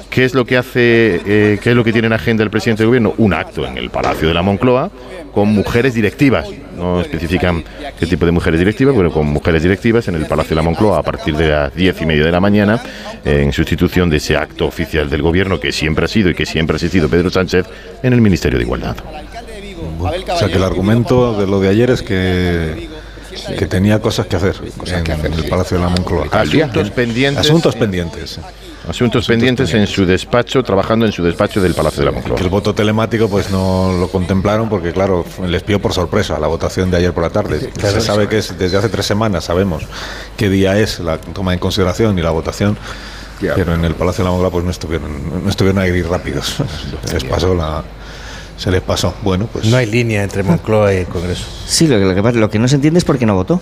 ¿Qué 0.08 0.24
es 0.24 0.34
lo 0.34 0.44
que 0.44 0.56
hace, 0.56 1.20
eh, 1.24 1.58
qué 1.62 1.70
es 1.70 1.76
lo 1.76 1.84
que 1.84 1.92
tiene 1.92 2.06
en 2.06 2.12
agenda 2.12 2.42
el 2.42 2.50
presidente 2.50 2.82
del 2.82 2.88
Gobierno? 2.88 3.14
Un 3.18 3.32
acto 3.32 3.64
en 3.64 3.78
el 3.78 3.90
Palacio 3.90 4.26
de 4.26 4.34
la 4.34 4.42
Moncloa 4.42 4.90
con 5.32 5.48
mujeres 5.48 5.94
directivas. 5.94 6.48
No 6.76 7.00
especifican 7.00 7.62
qué 7.98 8.06
tipo 8.06 8.26
de 8.26 8.32
mujeres 8.32 8.58
directivas, 8.58 8.94
pero 8.96 9.12
con 9.12 9.26
mujeres 9.26 9.62
directivas 9.62 10.08
en 10.08 10.16
el 10.16 10.26
Palacio 10.26 10.50
de 10.50 10.56
la 10.56 10.62
Moncloa 10.62 10.98
a 10.98 11.02
partir 11.02 11.36
de 11.36 11.48
las 11.48 11.74
diez 11.74 12.00
y 12.00 12.06
media 12.06 12.24
de 12.24 12.32
la 12.32 12.40
mañana, 12.40 12.82
en 13.24 13.52
sustitución 13.52 14.10
de 14.10 14.16
ese 14.16 14.36
acto 14.36 14.66
oficial 14.66 15.08
del 15.08 15.22
Gobierno 15.22 15.60
que 15.60 15.70
siempre 15.70 16.06
ha 16.06 16.08
sido 16.08 16.30
y 16.30 16.34
que 16.34 16.46
siempre 16.46 16.74
ha 16.74 16.78
asistido 16.78 17.08
Pedro 17.08 17.30
Sánchez 17.30 17.66
en 18.02 18.12
el 18.12 18.20
Ministerio 18.20 18.58
de 18.58 18.64
Igualdad. 18.64 18.96
O 19.98 20.38
sea 20.38 20.48
que 20.48 20.56
el 20.56 20.64
argumento 20.64 21.38
de 21.38 21.46
lo 21.46 21.60
de 21.60 21.68
ayer 21.68 21.90
es 21.90 22.02
que, 22.02 22.88
que 23.58 23.66
tenía 23.66 24.00
cosas 24.00 24.26
que 24.26 24.36
hacer 24.36 24.56
en, 24.86 25.32
el 25.32 25.48
Palacio 25.48 25.76
de 25.78 25.84
la 25.84 25.90
Moncloa. 25.90 26.26
Asuntos 26.32 26.90
pendientes. 26.90 27.46
Asuntos 27.46 27.76
pendientes. 27.76 28.40
Asuntos 28.88 29.26
pendientes 29.26 29.72
en 29.74 29.86
su 29.86 30.06
despacho, 30.06 30.62
trabajando 30.62 31.06
en 31.06 31.12
su 31.12 31.22
despacho 31.22 31.60
del 31.60 31.74
Palacio 31.74 32.00
de 32.00 32.06
la 32.06 32.12
Moncloa. 32.12 32.36
Que 32.36 32.44
el 32.44 32.48
voto 32.48 32.74
telemático 32.74 33.28
pues 33.28 33.50
no 33.50 33.92
lo 33.92 34.08
contemplaron 34.08 34.68
porque 34.68 34.92
claro, 34.92 35.24
les 35.46 35.62
pidió 35.62 35.80
por 35.80 35.92
sorpresa 35.92 36.38
la 36.38 36.46
votación 36.46 36.90
de 36.90 36.96
ayer 36.96 37.12
por 37.12 37.22
la 37.22 37.30
tarde. 37.30 37.70
Se 37.78 38.00
sabe 38.00 38.28
que 38.28 38.38
es 38.38 38.56
desde 38.58 38.78
hace 38.78 38.88
tres 38.88 39.06
semanas, 39.06 39.44
sabemos 39.44 39.84
qué 40.36 40.48
día 40.48 40.78
es 40.78 40.98
la 41.00 41.18
toma 41.18 41.52
en 41.52 41.58
consideración 41.58 42.18
y 42.18 42.22
la 42.22 42.30
votación. 42.30 42.76
Pero 43.40 43.74
en 43.74 43.84
el 43.84 43.94
Palacio 43.94 44.22
de 44.22 44.28
la 44.28 44.32
Moncloa 44.32 44.50
pues 44.50 44.64
no 44.64 44.70
estuvieron, 44.70 45.44
no 45.44 45.48
estuvieron 45.48 45.80
ahí 45.82 46.02
rápidos. 46.02 46.56
Les 47.12 47.24
pasó 47.24 47.54
la, 47.54 47.84
se 48.60 48.70
les 48.70 48.82
pasó. 48.82 49.14
Bueno, 49.22 49.48
pues. 49.50 49.64
No 49.66 49.76
hay 49.78 49.86
línea 49.86 50.22
entre 50.22 50.42
Moncloa 50.42 50.92
y 50.92 50.98
el 50.98 51.06
Congreso. 51.06 51.46
Sí, 51.66 51.86
lo 51.86 51.98
que, 51.98 52.04
lo 52.04 52.14
que, 52.14 52.22
pasa- 52.22 52.38
lo 52.38 52.50
que 52.50 52.58
no 52.58 52.68
se 52.68 52.74
entiende 52.74 52.98
es 52.98 53.04
por 53.04 53.16
qué 53.18 53.24
no 53.24 53.34
votó. 53.34 53.60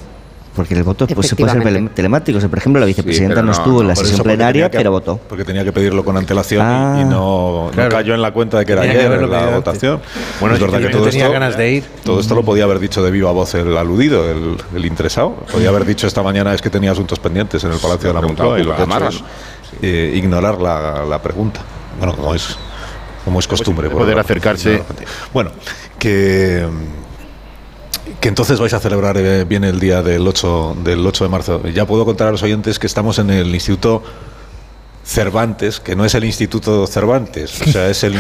Porque 0.57 0.75
el 0.75 0.83
voto 0.83 1.07
pues, 1.07 1.29
se 1.29 1.37
puede 1.37 1.53
tele- 1.61 1.89
telemático. 1.95 2.39
O 2.39 2.41
sea, 2.41 2.49
por 2.51 2.59
ejemplo, 2.59 2.81
la 2.81 2.87
vicepresidenta 2.87 3.43
no, 3.43 3.53
estuvo 3.53 3.81
en 3.81 3.87
la 3.87 3.95
sesión 3.95 4.23
plenaria, 4.25 4.69
que- 4.69 4.79
pero 4.79 4.91
votó. 4.91 5.21
Porque 5.29 5.45
tenía 5.45 5.63
que 5.63 5.71
pedirlo 5.71 6.05
con 6.05 6.17
antelación 6.17 6.67
y- 6.67 6.69
Ah. 6.69 6.99
y, 7.01 7.05
no, 7.05 7.67
no 7.67 7.71
Claro. 7.73 7.91
cayó 7.95 8.13
en 8.15 8.23
la 8.23 8.33
cuenta 8.33 8.59
de 8.59 8.67
que 8.67 8.73
era 8.73 8.83
Tenía 8.83 9.07
ayer 9.07 9.29
la 9.29 9.51
votación. 9.51 10.01
Bueno, 10.41 10.57
es 10.57 10.61
verdad 10.61 10.81
que 10.81 10.89
todo 10.89 11.05
tenía 11.05 11.27
esto, 11.27 11.33
ganas 11.33 11.57
de 11.57 11.71
ir. 11.75 11.85
todo 12.03 12.19
esto 12.19 12.35
lo 12.35 12.43
podía 12.43 12.65
haber 12.65 12.81
dicho 12.81 13.05
de 13.05 13.13
viva 13.13 13.31
voz 13.31 13.55
el 13.55 13.77
aludido, 13.77 14.29
el, 14.29 14.57
el 14.75 14.85
interesado. 14.85 15.37
Podía 15.53 15.69
haber 15.69 15.85
dicho 15.85 16.09
esta 16.09 16.25
mañana 16.25 16.53
es 16.53 16.61
que 16.61 16.71
tenía 16.71 16.91
asuntos 16.91 17.21
pendientes 17.21 17.63
en 17.63 17.71
el 17.71 17.79
Palacio 17.79 18.09
de 18.09 18.15
la 18.15 18.21
Moncloa 18.23 18.59
y 18.59 18.65
lo 18.65 18.75
que 18.75 18.83
ha 18.83 18.87
por 18.87 19.03
hecho 19.03 19.09
es 19.11 19.23
eh, 19.83 20.13
ignorar 20.17 20.61
la, 20.61 21.05
la 21.09 21.23
pregunta. 21.23 21.61
Bueno, 22.01 22.17
como 22.17 22.35
es, 22.35 22.57
como 23.29 23.41
es 23.41 23.47
costumbre. 23.47 23.91
por 23.91 24.01
poder 24.01 24.19
acercarse. 24.19 24.83
Bueno, 25.35 25.51
que 25.99 26.67
que 28.21 28.29
entonces 28.29 28.59
vais 28.59 28.73
a 28.73 28.81
celebrar 28.81 29.19
eh, 29.19 29.45
bien 29.45 29.65
el 29.65 29.79
día 29.79 30.03
del 30.03 30.27
8, 30.27 30.79
del 30.83 31.07
8 31.07 31.25
de 31.25 31.31
marzo. 31.31 31.63
Ya 31.69 31.87
puedo 31.87 32.07
contar 32.07 32.29
a 32.29 32.31
los 32.33 32.43
oyentes 32.43 32.79
que 32.79 32.87
estamos 32.87 33.19
en 33.19 33.29
el 33.29 33.55
Instituto 33.55 34.03
Cervantes, 35.09 35.81
que 35.81 35.97
no 35.97 36.05
es 36.05 36.15
el 36.15 36.25
Instituto 36.25 36.87
Cervantes, 36.87 37.63
o 37.63 37.65
sea, 37.73 37.89
es 37.89 38.05
el 38.05 38.15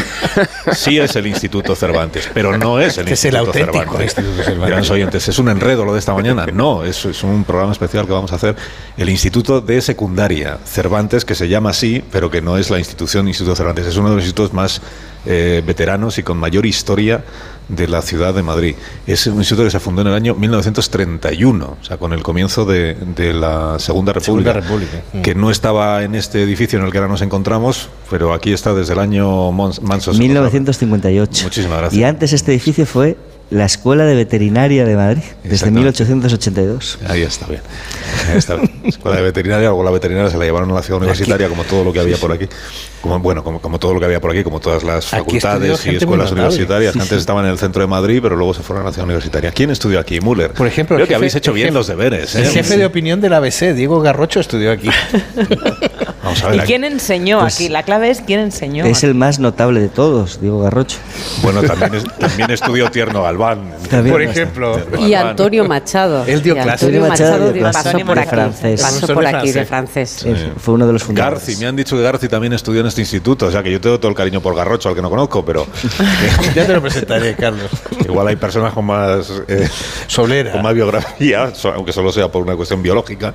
sí 0.72 0.98
es 0.98 1.16
el 1.16 1.26
Instituto 1.26 1.76
Cervantes, 1.76 2.30
pero 2.32 2.56
no 2.56 2.80
es 2.80 2.96
el 2.96 3.04
Que 3.04 3.12
es 3.14 3.24
el 3.26 3.34
Instituto 3.34 3.58
auténtico 3.58 3.82
Cervantes. 3.82 4.16
Instituto 4.16 4.42
Cervantes. 4.42 4.90
Oyentes, 4.90 5.28
es 5.28 5.38
un 5.38 5.50
enredo 5.50 5.84
lo 5.84 5.92
de 5.92 5.98
esta 5.98 6.14
mañana. 6.14 6.46
No, 6.46 6.84
es, 6.84 7.04
es 7.04 7.22
un 7.22 7.44
programa 7.44 7.72
especial 7.72 8.06
que 8.06 8.12
vamos 8.12 8.32
a 8.32 8.36
hacer. 8.36 8.56
El 8.96 9.10
Instituto 9.10 9.60
de 9.60 9.82
Secundaria 9.82 10.58
Cervantes, 10.64 11.26
que 11.26 11.34
se 11.34 11.46
llama 11.46 11.70
así, 11.70 12.02
pero 12.10 12.30
que 12.30 12.40
no 12.40 12.56
es 12.56 12.70
la 12.70 12.78
institución 12.78 13.28
Instituto 13.28 13.54
Cervantes. 13.54 13.86
Es 13.86 13.96
uno 13.98 14.08
de 14.08 14.16
los 14.16 14.24
institutos 14.24 14.54
más 14.54 14.80
eh, 15.26 15.62
veteranos 15.66 16.18
y 16.18 16.22
con 16.22 16.38
mayor 16.38 16.66
historia 16.66 17.24
de 17.68 17.86
la 17.86 18.02
ciudad 18.02 18.34
de 18.34 18.42
Madrid. 18.42 18.74
Es 19.06 19.26
un 19.26 19.38
instituto 19.38 19.64
que 19.64 19.70
se 19.70 19.80
fundó 19.80 20.02
en 20.02 20.08
el 20.08 20.14
año 20.14 20.34
1931, 20.34 21.76
o 21.80 21.84
sea, 21.84 21.98
con 21.98 22.12
el 22.12 22.22
comienzo 22.22 22.64
de, 22.64 22.94
de 22.94 23.34
la 23.34 23.78
Segunda 23.78 24.12
República, 24.12 24.52
Segunda 24.52 24.68
República. 24.68 25.02
Mm. 25.12 25.22
que 25.22 25.34
no 25.34 25.50
estaba 25.50 26.02
en 26.02 26.14
este 26.14 26.42
edificio 26.42 26.78
en 26.78 26.86
el 26.86 26.92
que 26.92 26.98
ahora 26.98 27.10
nos 27.10 27.22
encontramos, 27.22 27.90
pero 28.10 28.32
aquí 28.32 28.52
está 28.52 28.72
desde 28.72 28.94
el 28.94 28.98
año 28.98 29.52
Manso. 29.52 30.12
1958. 30.14 31.44
Muchísimas 31.44 31.78
gracias. 31.78 32.00
Y 32.00 32.04
antes 32.04 32.32
este 32.32 32.52
edificio 32.52 32.86
fue 32.86 33.16
la 33.50 33.64
Escuela 33.64 34.04
de 34.04 34.14
Veterinaria 34.14 34.84
de 34.84 34.94
Madrid, 34.94 35.22
desde 35.42 35.54
Exactamente. 35.54 35.80
1882. 35.80 36.98
Ahí 37.08 37.22
está 37.22 37.46
bien. 37.46 37.62
Ahí 38.30 38.36
está 38.38 38.56
bien. 38.56 38.70
Escuela 38.84 39.16
de 39.16 39.22
veterinaria, 39.22 39.68
luego 39.68 39.82
la 39.84 39.90
veterinaria 39.90 40.30
se 40.30 40.36
la 40.36 40.44
llevaron 40.44 40.70
a 40.70 40.74
la 40.74 40.82
ciudad 40.82 40.98
universitaria, 41.00 41.48
como 41.48 41.64
todo 41.64 41.82
lo 41.84 41.92
que 41.92 42.00
había 42.00 42.16
por 42.18 42.30
aquí. 42.32 42.46
Como, 43.00 43.18
bueno, 43.20 43.42
como, 43.44 43.60
como 43.60 43.78
todo 43.78 43.94
lo 43.94 44.00
que 44.00 44.06
había 44.06 44.20
por 44.20 44.32
aquí, 44.32 44.42
como 44.42 44.60
todas 44.60 44.82
las 44.84 45.06
facultades 45.06 45.86
y 45.86 45.96
escuelas 45.96 46.30
universitarias. 46.32 46.92
Sí, 46.92 46.98
que 46.98 47.02
Antes 47.02 47.16
sí. 47.16 47.20
estaban 47.20 47.44
en 47.46 47.52
el 47.52 47.58
centro 47.58 47.80
de 47.80 47.86
Madrid, 47.88 48.18
pero 48.22 48.36
luego 48.36 48.52
se 48.52 48.62
fueron 48.62 48.82
a 48.84 48.88
la 48.88 48.92
ciudad 48.92 49.06
universitaria. 49.06 49.50
¿Quién 49.52 49.70
estudió 49.70 49.98
aquí? 50.00 50.20
Müller. 50.20 50.52
Por 50.52 50.66
ejemplo, 50.66 50.96
Creo 50.96 51.08
que 51.08 51.14
habéis 51.14 51.34
hecho 51.34 51.52
bien 51.54 51.68
jefe- 51.68 51.72
los 51.74 51.86
deberes. 51.86 52.34
¿eh? 52.34 52.40
El 52.42 52.48
jefe 52.48 52.76
de 52.76 52.84
opinión 52.84 53.20
del 53.20 53.32
ABC, 53.32 53.72
Diego 53.74 54.00
Garrocho, 54.00 54.40
estudió 54.40 54.72
aquí. 54.72 54.90
Vamos 56.28 56.44
a 56.44 56.54
¿Y 56.56 56.58
quién 56.60 56.84
enseñó 56.84 57.40
Pues- 57.40 57.54
aquí? 57.54 57.68
La 57.68 57.82
clave 57.82 58.10
es 58.10 58.20
quién 58.20 58.40
enseñó. 58.40 58.84
Es 58.84 59.02
el 59.04 59.14
más 59.14 59.38
notable 59.38 59.80
de 59.80 59.88
todos, 59.88 60.40
Diego 60.40 60.60
Garrocho. 60.60 60.98
Bueno, 61.42 61.62
también, 61.62 61.94
es- 61.94 62.04
también 62.18 62.50
estudió 62.50 62.90
Tierno 62.90 63.22
Galván. 63.22 63.70
También 63.88 64.12
Por 64.14 64.22
ejemplo. 64.22 64.80
Y 64.98 65.14
Antonio 65.14 65.64
Machado. 65.66 66.24
Él 66.26 66.42
dio 66.42 66.54
clase. 66.54 66.86
Antonio 66.86 67.08
Machado 67.08 67.52
dio 67.52 67.62
pasó 67.62 67.96
de 67.96 68.04
por 68.04 68.18
aquí. 68.18 68.28
francés. 68.28 68.80
Pasó 68.82 69.14
por 69.14 69.24
de 69.24 69.30
aquí 69.36 69.52
de 69.52 69.64
francés. 69.64 70.18
Sí, 70.22 70.34
Fue 70.58 70.74
uno 70.74 70.86
de 70.86 70.92
los 70.92 71.02
fundadores. 71.04 71.40
Garci, 71.46 71.56
me 71.56 71.66
han 71.66 71.76
dicho 71.76 71.96
que 71.96 72.02
Garci 72.02 72.28
también 72.28 72.52
estudió 72.52 72.80
en 72.80 72.86
este 72.88 73.00
instituto, 73.00 73.46
o 73.46 73.50
sea 73.50 73.62
que 73.62 73.70
yo 73.72 73.80
tengo 73.80 73.98
todo 73.98 74.10
el 74.10 74.16
cariño 74.16 74.40
por 74.40 74.54
Garrocho, 74.54 74.88
al 74.90 74.94
que 74.94 75.02
no 75.02 75.10
conozco, 75.10 75.44
pero 75.44 75.66
ya 76.54 76.66
te 76.66 76.72
lo 76.72 76.82
presentaré, 76.82 77.34
Carlos. 77.34 77.70
igual 78.00 78.28
hay 78.28 78.36
personas 78.36 78.72
con 78.72 78.84
más 78.86 79.30
eh, 79.48 79.68
Solera. 80.06 80.52
con 80.52 80.62
más 80.62 80.74
biografía, 80.74 81.50
aunque 81.74 81.92
solo 81.92 82.12
sea 82.12 82.28
por 82.28 82.42
una 82.42 82.54
cuestión 82.56 82.82
biológica, 82.82 83.34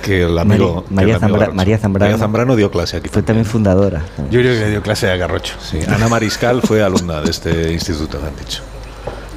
que 0.00 0.22
el 0.22 0.38
amigo, 0.38 0.84
que 0.88 0.94
María 0.94 1.16
el 1.16 1.22
amigo 1.22 1.28
Zambra- 1.36 1.40
Garrocho. 1.40 1.56
María 1.56 1.78
Zambrano. 1.78 2.04
María 2.10 2.18
Zambrano 2.18 2.56
dio 2.56 2.70
clase 2.70 2.96
aquí. 2.98 3.08
Fue 3.08 3.22
también 3.22 3.46
fundadora. 3.46 4.02
Yo 4.30 4.40
creo 4.40 4.54
que 4.54 4.60
le 4.60 4.70
dio 4.70 4.82
clase 4.82 5.10
a 5.10 5.16
Garrocho. 5.16 5.54
Sí, 5.62 5.78
Ana 5.88 6.08
Mariscal 6.08 6.62
fue 6.62 6.82
alumna 6.82 7.20
de 7.20 7.30
este 7.30 7.72
instituto, 7.72 8.18
me 8.20 8.28
han 8.28 8.36
dicho. 8.36 8.62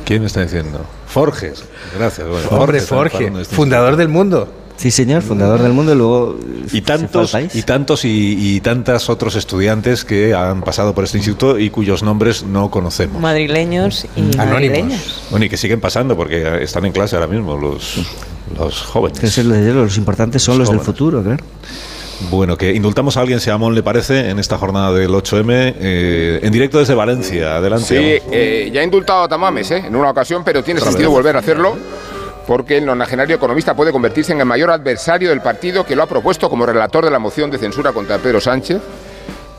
¿Quién 0.06 0.22
me 0.22 0.28
está 0.28 0.42
diciendo? 0.42 0.86
Forges. 1.08 1.64
Gracias. 1.98 2.28
Bueno, 2.28 2.48
Hombre, 2.50 2.80
está 2.80 2.96
Forge, 2.96 3.18
alumno 3.18 3.38
de 3.38 3.44
este 3.44 3.56
fundador 3.56 3.96
del 3.96 4.08
mundo. 4.10 4.52
Sí, 4.76 4.90
señor, 4.90 5.22
fundador 5.22 5.62
del 5.62 5.72
mundo 5.72 5.94
y 5.94 5.96
luego 5.96 6.36
y 6.72 6.82
tantos 6.82 7.38
y 7.54 7.62
tantos 7.62 8.04
y, 8.06 8.56
y 8.56 8.60
tantas 8.60 9.08
otros 9.08 9.36
estudiantes 9.36 10.04
que 10.04 10.34
han 10.34 10.62
pasado 10.62 10.96
por 10.96 11.04
este 11.04 11.20
instituto 11.20 11.60
y 11.60 11.70
cuyos 11.70 12.02
nombres 12.02 12.44
no 12.44 12.72
conocemos. 12.72 13.22
Madrileños 13.22 14.08
y 14.16 14.36
madrileñas. 14.36 15.22
Bueno, 15.30 15.46
y 15.46 15.50
que 15.50 15.58
siguen 15.58 15.80
pasando 15.80 16.18
porque 16.18 16.64
están 16.64 16.86
en 16.86 16.92
clase 16.92 17.16
ahora 17.16 17.28
mismo 17.28 17.56
los, 17.56 18.00
los 18.54 18.82
jóvenes. 18.82 19.38
Los 19.38 19.98
importantes 19.98 20.42
son 20.42 20.58
los, 20.60 20.70
del 20.70 20.80
futuro, 20.80 21.24
claro. 21.24 21.44
Bueno, 22.30 22.58
que 22.58 22.74
indultamos 22.74 23.18
a 23.18 23.22
alguien, 23.22 23.40
si 23.40 23.50
a 23.50 23.54
Amón 23.54 23.76
le 23.76 23.84
parece, 23.84 24.30
en 24.30 24.40
esta 24.40 24.58
jornada 24.58 24.94
del 24.94 25.10
8M, 25.10 25.76
eh, 25.80 26.40
en 26.42 26.52
directo 26.54 26.80
desde 26.80 26.94
Valencia. 26.94 27.58
Adelante. 27.58 27.86
Sí, 27.86 28.28
eh, 28.32 28.70
ya 28.74 28.82
he 28.82 28.84
indultado 28.84 29.24
a 29.24 29.28
Tamames 29.28 29.72
¿eh? 29.72 29.84
en 29.86 29.96
una 29.96 30.12
ocasión, 30.12 30.44
pero 30.44 30.64
tiene 30.64 30.80
Otra 30.80 30.92
sentido 30.92 31.10
vez. 31.10 31.18
volver 31.18 31.36
a 31.36 31.40
hacerlo 31.40 31.76
porque 32.48 32.78
el 32.78 32.86
nonagenario 32.86 33.36
economista 33.36 33.74
puede 33.76 33.92
convertirse 33.92 34.34
en 34.34 34.40
el 34.40 34.46
mayor 34.46 34.70
adversario 34.70 35.30
del 35.30 35.42
partido 35.42 35.86
que 35.86 35.96
lo 35.96 36.04
ha 36.04 36.08
propuesto 36.08 36.50
como 36.50 36.66
relator 36.66 37.06
de 37.06 37.12
la 37.12 37.20
moción 37.20 37.50
de 37.50 37.58
censura 37.58 37.94
contra 37.94 38.18
Pedro 38.18 38.42
Sánchez. 38.42 38.82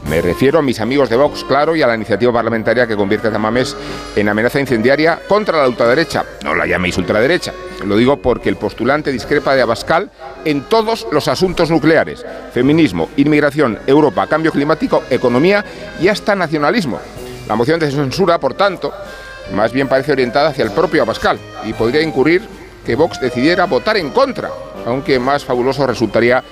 Me 0.08 0.20
refiero 0.20 0.58
a 0.58 0.62
mis 0.62 0.80
amigos 0.80 1.08
de 1.08 1.16
Vox, 1.16 1.44
claro, 1.44 1.74
y 1.74 1.82
a 1.82 1.86
la 1.86 1.94
iniciativa 1.94 2.32
parlamentaria 2.32 2.86
que 2.86 2.94
convierte 2.94 3.28
a 3.28 3.32
Tamames 3.32 3.74
en 4.14 4.28
amenaza 4.28 4.60
incendiaria 4.60 5.18
contra 5.26 5.58
la 5.58 5.68
ultraderecha. 5.68 6.24
No 6.44 6.54
la 6.54 6.66
llaméis 6.66 6.98
ultraderecha. 6.98 7.52
Lo 7.86 7.96
digo 7.96 8.18
porque 8.18 8.50
el 8.50 8.56
postulante 8.56 9.10
discrepa 9.10 9.54
de 9.54 9.62
Abascal 9.62 10.10
en 10.44 10.62
todos 10.64 11.06
los 11.10 11.26
asuntos 11.28 11.70
nucleares. 11.70 12.24
Feminismo, 12.52 13.08
inmigración, 13.16 13.78
Europa, 13.86 14.26
cambio 14.26 14.52
climático, 14.52 15.02
economía 15.08 15.64
y 16.00 16.08
hasta 16.08 16.34
nacionalismo. 16.34 17.00
La 17.48 17.56
moción 17.56 17.80
de 17.80 17.90
censura, 17.90 18.38
por 18.38 18.54
tanto, 18.54 18.92
más 19.54 19.72
bien 19.72 19.88
parece 19.88 20.12
orientada 20.12 20.50
hacia 20.50 20.64
el 20.64 20.70
propio 20.70 21.02
Abascal 21.02 21.38
y 21.64 21.72
podría 21.72 22.02
incurrir 22.02 22.42
que 22.84 22.94
Vox 22.94 23.20
decidiera 23.20 23.64
votar 23.64 23.96
en 23.96 24.10
contra, 24.10 24.50
aunque 24.86 25.18
más 25.18 25.44
fabuloso 25.44 25.86
resultaría 25.86 26.44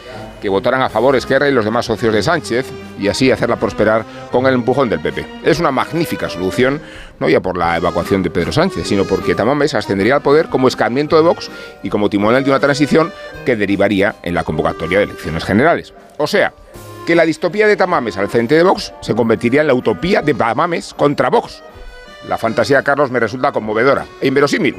que 0.43 0.49
votaran 0.49 0.83
a 0.83 0.89
favor 0.89 1.15
Esquerra 1.15 1.49
y 1.49 1.53
los 1.53 1.65
demás 1.65 1.87
socios 1.87 2.13
de 2.13 2.21
Sánchez 2.21 2.67
y 2.99 3.07
así 3.07 3.31
hacerla 3.31 3.57
prosperar 3.57 4.05
con 4.33 4.45
el 4.47 4.55
empujón 4.55 4.89
del 4.89 4.99
PP. 4.99 5.25
Es 5.45 5.61
una 5.61 5.71
magnífica 5.71 6.29
solución, 6.29 6.81
no 7.21 7.29
ya 7.29 7.41
por 7.41 7.57
la 7.57 7.77
evacuación 7.77 8.25
de 8.25 8.31
Pedro 8.31 8.51
Sánchez, 8.51 8.89
sino 8.89 9.05
porque 9.05 9.37
Tamames 9.37 9.75
ascendería 9.75 10.17
al 10.17 10.23
poder 10.23 10.49
como 10.49 10.67
escarmiento 10.67 11.15
de 11.15 11.23
Vox 11.23 11.49
y 11.85 11.91
como 11.91 12.11
timonel 12.11 12.43
de 12.43 12.51
una 12.51 12.59
transición 12.59 13.13
que 13.47 13.55
derivaría 13.55 14.17
en 14.25 14.35
la 14.35 14.43
convocatoria 14.43 14.99
de 14.99 15.05
elecciones 15.05 15.45
generales. 15.45 15.95
O 16.19 16.27
sea, 16.27 16.53
que 17.07 17.15
la 17.15 17.25
distopía 17.25 17.69
de 17.69 17.77
Tamames 17.77 18.17
al 18.17 18.29
frente 18.29 18.57
de 18.57 18.65
Vox 18.65 18.93
se 19.01 19.15
convertiría 19.15 19.61
en 19.61 19.69
la 19.69 19.75
utopía 19.75 20.23
de 20.23 20.35
Tamames 20.35 20.93
contra 20.93 21.31
Vox. 21.31 21.63
La 22.29 22.37
fantasía 22.37 22.79
de 22.79 22.83
Carlos 22.83 23.13
me 23.13 23.21
resulta 23.21 23.53
conmovedora 23.53 24.07
e 24.21 24.27
inverosímil, 24.27 24.75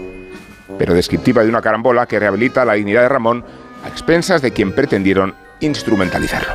pero 0.77 0.93
descriptiva 0.93 1.41
de 1.41 1.49
una 1.49 1.61
carambola 1.61 2.05
que 2.05 2.19
rehabilita 2.19 2.65
la 2.65 2.73
dignidad 2.73 3.03
de 3.03 3.09
Ramón 3.09 3.45
a 3.85 3.87
expensas 3.87 4.41
de 4.41 4.51
quien 4.51 4.73
pretendieron 4.73 5.35
instrumentalizarlo. 5.65 6.53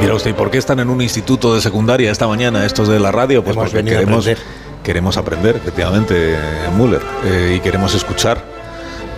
Mira 0.00 0.14
usted, 0.14 0.30
¿y 0.30 0.34
por 0.34 0.50
qué 0.50 0.58
están 0.58 0.80
en 0.80 0.90
un 0.90 1.00
instituto 1.00 1.54
de 1.54 1.60
secundaria 1.60 2.10
esta 2.10 2.26
mañana 2.26 2.66
estos 2.66 2.88
de 2.88 2.98
la 2.98 3.12
radio? 3.12 3.44
Pues 3.44 3.56
Hemos 3.56 3.70
porque 3.70 3.80
a 3.80 3.84
queremos, 3.84 4.26
aprender. 4.26 4.44
queremos 4.82 5.16
aprender, 5.16 5.56
efectivamente, 5.56 6.36
Müller, 6.76 7.02
eh, 7.24 7.54
y 7.56 7.60
queremos 7.60 7.94
escuchar 7.94 8.42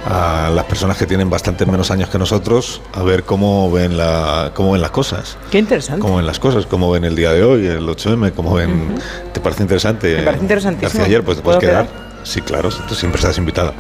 a 0.06 0.50
las 0.54 0.64
personas 0.66 0.96
que 0.98 1.06
tienen 1.06 1.30
bastante 1.30 1.64
menos 1.66 1.90
años 1.90 2.08
que 2.10 2.18
nosotros 2.18 2.82
a 2.92 3.02
ver 3.02 3.24
cómo 3.24 3.70
ven, 3.70 3.96
la, 3.96 4.52
cómo 4.54 4.72
ven 4.72 4.80
las 4.82 4.90
cosas. 4.90 5.36
Qué 5.50 5.58
interesante. 5.58 6.00
Cómo 6.00 6.16
ven 6.16 6.26
las 6.26 6.38
cosas, 6.38 6.66
cómo 6.66 6.90
ven 6.90 7.04
el 7.04 7.16
día 7.16 7.32
de 7.32 7.42
hoy, 7.42 7.66
el 7.66 7.86
8M, 7.88 8.32
cómo 8.34 8.54
ven... 8.54 8.94
¿Te 9.32 9.40
parece 9.40 9.62
interesante? 9.62 10.16
Me 10.16 10.22
parece 10.22 10.42
interesantísimo. 10.42 11.04
Ayer, 11.04 11.22
pues 11.24 11.38
te 11.38 11.42
puedes 11.42 11.58
¿Puedo 11.58 11.70
quedar. 11.72 11.86
quedar? 11.86 12.04
Sí, 12.24 12.40
claro, 12.40 12.70
tú 12.88 12.94
siempre 12.94 13.20
estás 13.20 13.36
invitada 13.36 13.74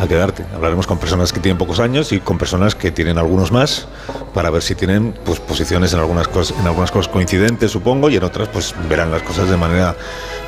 a 0.00 0.06
quedarte. 0.08 0.44
Hablaremos 0.52 0.84
con 0.84 0.98
personas 0.98 1.32
que 1.32 1.38
tienen 1.38 1.56
pocos 1.58 1.78
años 1.78 2.10
y 2.10 2.18
con 2.18 2.38
personas 2.38 2.74
que 2.74 2.90
tienen 2.90 3.18
algunos 3.18 3.52
más 3.52 3.86
para 4.34 4.50
ver 4.50 4.62
si 4.62 4.74
tienen 4.74 5.14
pues, 5.24 5.38
posiciones 5.38 5.92
en 5.92 6.00
algunas 6.00 6.26
cosas, 6.26 6.58
en 6.58 6.66
algunas 6.66 6.90
cosas 6.90 7.06
coincidentes, 7.12 7.70
supongo, 7.70 8.10
y 8.10 8.16
en 8.16 8.24
otras 8.24 8.48
pues 8.48 8.74
verán 8.88 9.12
las 9.12 9.22
cosas 9.22 9.48
de 9.48 9.56
manera 9.56 9.94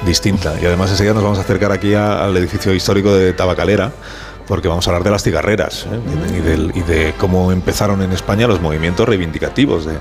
distinta. 0.05 0.55
Y 0.61 0.67
además 0.67 0.91
enseguida 0.91 1.15
nos 1.15 1.23
vamos 1.23 1.39
a 1.39 1.43
acercar 1.43 1.71
aquí 1.71 1.95
a- 1.95 2.25
al 2.25 2.37
edificio 2.37 2.75
histórico 2.75 3.15
de 3.15 3.33
Tabacalera 3.33 3.93
porque 4.47 4.69
vamos 4.69 4.87
a 4.87 4.91
hablar 4.91 5.03
de 5.05 5.11
las 5.11 5.23
cigarreras 5.23 5.87
¿eh? 5.91 6.37
y, 6.39 6.41
del- 6.41 6.73
y 6.75 6.81
de 6.83 7.15
cómo 7.19 7.53
empezaron 7.53 8.03
en 8.03 8.13
España 8.13 8.47
los 8.47 8.61
movimientos 8.61 9.09
reivindicativos 9.09 9.87
de, 9.87 9.99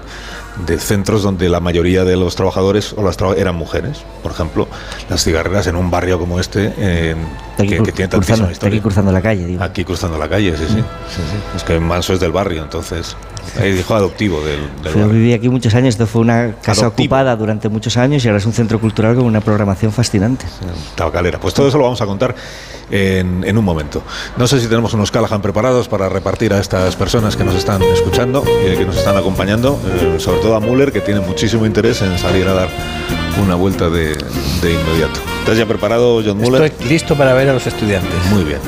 de 0.66 0.78
centros 0.80 1.22
donde 1.24 1.50
la 1.50 1.60
mayoría 1.60 2.04
de 2.06 2.16
los 2.16 2.36
trabajadores 2.36 2.94
o 2.94 3.04
las 3.04 3.18
traba- 3.18 3.36
eran 3.36 3.56
mujeres. 3.56 4.04
Por 4.24 4.32
ejemplo, 4.32 4.68
las 5.10 5.24
cigarreras 5.24 5.68
en 5.68 5.76
un 5.76 5.92
barrio 5.92 6.18
como 6.20 6.40
este, 6.40 6.74
eh, 6.78 7.16
Aquí 7.58 7.68
que, 7.70 7.84
que 7.84 7.92
tiene 7.92 8.10
tantísima 8.10 8.52
historia. 8.52 8.76
aquí 8.78 8.82
cruzando 8.82 9.12
la 9.12 9.22
calle, 9.22 9.46
digo. 9.46 9.64
Aquí 9.64 9.84
cruzando 9.84 10.18
la 10.18 10.30
calle, 10.30 10.56
sí, 10.58 10.64
sí. 10.68 10.74
sí, 10.76 10.82
sí. 11.22 11.38
Es 11.56 11.64
que 11.64 11.80
Manso 11.80 12.14
es 12.14 12.20
del 12.20 12.32
barrio, 12.32 12.64
entonces. 12.64 13.16
Es 13.62 13.80
hijo 13.80 13.94
adoptivo 13.96 14.42
del, 14.42 14.60
del 14.84 14.94
Yo 14.94 15.00
barrio. 15.02 15.08
viví 15.10 15.34
aquí 15.34 15.50
muchos 15.50 15.74
años, 15.76 15.90
esto 15.90 16.08
fue 16.08 16.22
una 16.22 16.56
casa 16.62 16.82
Adoptivo. 16.82 17.06
ocupada 17.06 17.36
durante 17.36 17.70
muchos 17.70 17.96
años 17.96 18.26
y 18.26 18.28
ahora 18.28 18.40
es 18.40 18.46
un 18.46 18.54
centro 18.54 18.80
cultural 18.80 19.16
con 19.16 19.24
una 19.26 19.40
programación 19.40 19.92
fascinante. 19.92 20.46
Tabacalera. 20.96 21.40
Pues 21.40 21.54
todo 21.54 21.68
eso 21.68 21.78
lo 21.78 21.84
vamos 21.84 22.02
a 22.02 22.06
contar 22.08 22.34
en, 22.90 23.44
en 23.46 23.58
un 23.58 23.64
momento. 23.64 24.02
No 24.38 24.48
sé 24.48 24.60
si 24.60 24.68
tenemos 24.68 24.94
unos 24.96 25.12
Callahan 25.12 25.42
preparados 25.42 25.88
para 25.88 26.10
repartir 26.10 26.54
a 26.54 26.60
estas 26.60 26.96
personas 26.96 27.36
que 27.36 27.44
nos 27.44 27.56
están 27.56 27.82
escuchando, 27.84 28.44
eh, 28.48 28.76
que 28.78 28.86
nos 28.86 28.98
están 28.98 29.16
acompañando, 29.16 29.80
eh, 29.94 30.20
sobre 30.20 30.40
todo 30.42 30.45
a 30.54 30.60
Müller, 30.60 30.92
que 30.92 31.00
tiene 31.02 31.22
muchísimo 31.22 31.66
interés 31.66 32.02
en 32.02 32.18
salir 32.20 32.46
a 32.48 32.54
dar 32.54 32.70
una 33.42 33.56
vuelta 33.56 33.90
de, 33.90 34.10
de 34.62 34.74
inmediato. 34.74 35.20
¿Estás 35.40 35.58
ya 35.58 35.66
preparado, 35.66 36.22
John 36.26 36.38
Müller? 36.38 36.64
Estoy 36.64 36.90
listo 36.90 37.16
para 37.16 37.34
ver 37.34 37.50
a 37.50 37.54
los 37.54 37.66
estudiantes. 37.66 38.14
Muy 38.32 38.44
bien. 38.44 38.60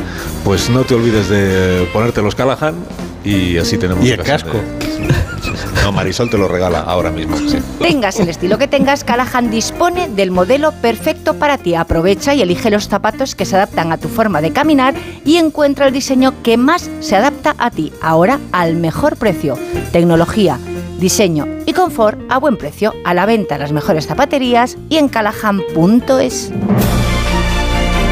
Pues 0.44 0.70
no 0.70 0.84
te 0.84 0.96
olvides 0.96 1.28
de 1.30 1.88
ponerte 1.92 2.22
los 2.22 2.34
Callahan 2.36 2.76
y 3.24 3.58
así 3.58 3.78
tenemos 3.78 4.06
Y 4.06 4.12
el 4.12 4.24
casco. 4.24 4.52
de- 4.54 5.08
No, 5.84 5.92
Marisol 5.94 6.30
te 6.30 6.38
lo 6.38 6.48
regala 6.50 6.82
ahora 6.82 7.12
mismo. 7.12 7.38
sí. 7.38 7.58
Tengas 7.80 8.20
el 8.20 8.28
estilo 8.28 8.58
que 8.58 8.68
tengas, 8.68 9.04
Callahan 9.06 9.50
dispone 9.50 10.10
del 10.10 10.32
modelo 10.32 10.74
perfecto 10.74 11.36
para 11.36 11.58
ti. 11.58 11.76
Aprovecha 11.76 12.34
y 12.36 12.42
elige 12.42 12.70
los 12.70 12.90
zapatos 12.90 13.36
que 13.36 13.46
se 13.46 13.56
adaptan 13.56 13.92
a 13.94 13.98
tu 13.98 14.10
forma 14.10 14.42
de 14.42 14.52
caminar 14.52 14.94
y 15.24 15.38
encuentra 15.38 15.88
el 15.88 15.94
diseño 15.94 16.34
que 16.44 16.58
más 16.58 16.90
se 17.00 17.16
adapta 17.16 17.56
a 17.58 17.72
ti, 17.72 17.94
ahora 18.02 18.40
al 18.52 18.76
mejor 18.76 19.16
precio. 19.16 19.58
Tecnología, 19.94 20.60
diseño 21.00 21.48
y 21.66 21.74
confort 21.74 22.20
a 22.30 22.38
buen 22.38 22.58
precio, 22.58 22.94
a 23.06 23.14
la 23.14 23.26
venta 23.26 23.56
en 23.56 23.62
las 23.62 23.72
mejores 23.72 24.08
zapaterías 24.08 24.78
y 24.90 24.98
en 24.98 25.10
callahan.es. 25.10 26.52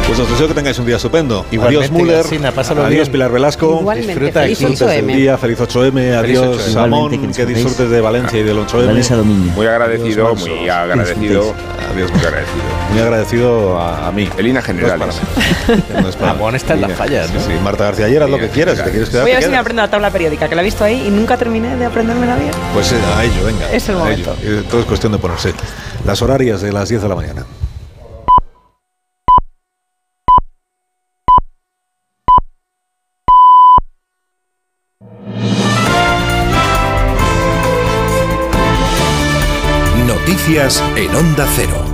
Pues 0.08 0.20
os 0.20 0.30
deseo 0.30 0.48
que 0.48 0.54
tengáis 0.54 0.78
un 0.78 0.86
día 0.86 0.98
estupendo. 0.98 1.46
Igualmente, 1.52 1.88
adiós 1.88 1.92
Müller, 1.92 2.26
adiós 2.86 2.90
bien. 2.90 3.12
Pilar 3.12 3.32
Velasco. 3.32 3.80
Igualmente, 3.82 4.14
Disfruta, 4.14 4.42
feliz 4.42 4.60
disfrutes 4.60 4.88
del 4.88 5.06
8M. 5.06 5.16
día, 5.16 5.38
feliz 5.38 5.60
8M, 5.60 6.14
adiós 6.16 6.58
8M. 6.58 6.74
Samón, 6.74 7.34
que 7.34 7.46
disfrutes 7.48 7.90
de 7.90 8.02
Valencia 8.02 8.40
y 8.40 8.44
del 8.44 8.58
8M. 8.58 8.86
Vanessa 8.86 9.16
Domingo. 9.16 9.52
Muy 9.56 9.66
agradecido, 9.66 10.28
Adiós, 10.28 10.48
muy 10.48 10.70
agradecido. 10.70 11.54
Adiós, 11.92 12.12
Muy 12.12 12.26
agradecido. 12.26 12.64
Muy 12.92 13.02
agradecido 13.02 13.80
a, 13.80 14.08
a 14.08 14.12
mí. 14.12 14.30
En 14.38 14.46
líneas 14.46 14.68
No 14.70 14.74
es 14.76 16.16
para 16.16 16.34
mí. 16.34 16.40
No 16.40 16.50
es 16.50 16.56
está 16.56 16.74
en 16.76 16.82
las 16.82 16.92
fallas, 16.94 17.34
¿no? 17.34 17.40
Sí, 17.40 17.48
sí, 17.48 17.54
Marta 17.64 17.86
García 17.86 18.06
Ayer, 18.06 18.22
haz 18.22 18.30
lo 18.30 18.38
que 18.38 18.50
quieras. 18.50 18.78
Si 18.78 18.84
te 18.84 18.92
quieres 18.92 19.10
quedar, 19.10 19.24
Voy 19.24 19.32
a 19.32 19.36
ver 19.36 19.44
si 19.44 19.50
me 19.50 19.58
aprendo 19.58 19.82
la 19.82 19.90
tabla 19.90 20.12
periódica, 20.12 20.48
que 20.48 20.56
la 20.56 20.62
he 20.62 20.66
visto 20.66 20.84
ahí 20.84 21.04
y 21.08 21.10
nunca 21.10 21.36
terminé 21.36 21.76
de 21.78 21.86
aprendérmela 21.86 22.36
bien. 22.36 22.52
Pues 22.76 22.92
eh, 22.92 22.96
a 23.18 23.24
ello, 23.24 23.44
venga. 23.44 23.72
Es 23.72 23.90
el 23.90 23.96
momento. 23.96 24.36
Eh, 24.44 24.62
Todo 24.70 24.82
es 24.82 24.86
cuestión 24.86 25.12
de 25.14 25.18
ponerse. 25.18 25.54
Las 26.06 26.22
horarias 26.22 26.62
de 26.62 26.72
las 26.72 26.90
10 26.90 27.02
de 27.02 27.10
la 27.10 27.16
mañana. 27.16 27.46
Noticias 40.46 40.84
en 40.96 41.16
Onda 41.16 41.48
Cero. 41.56 41.85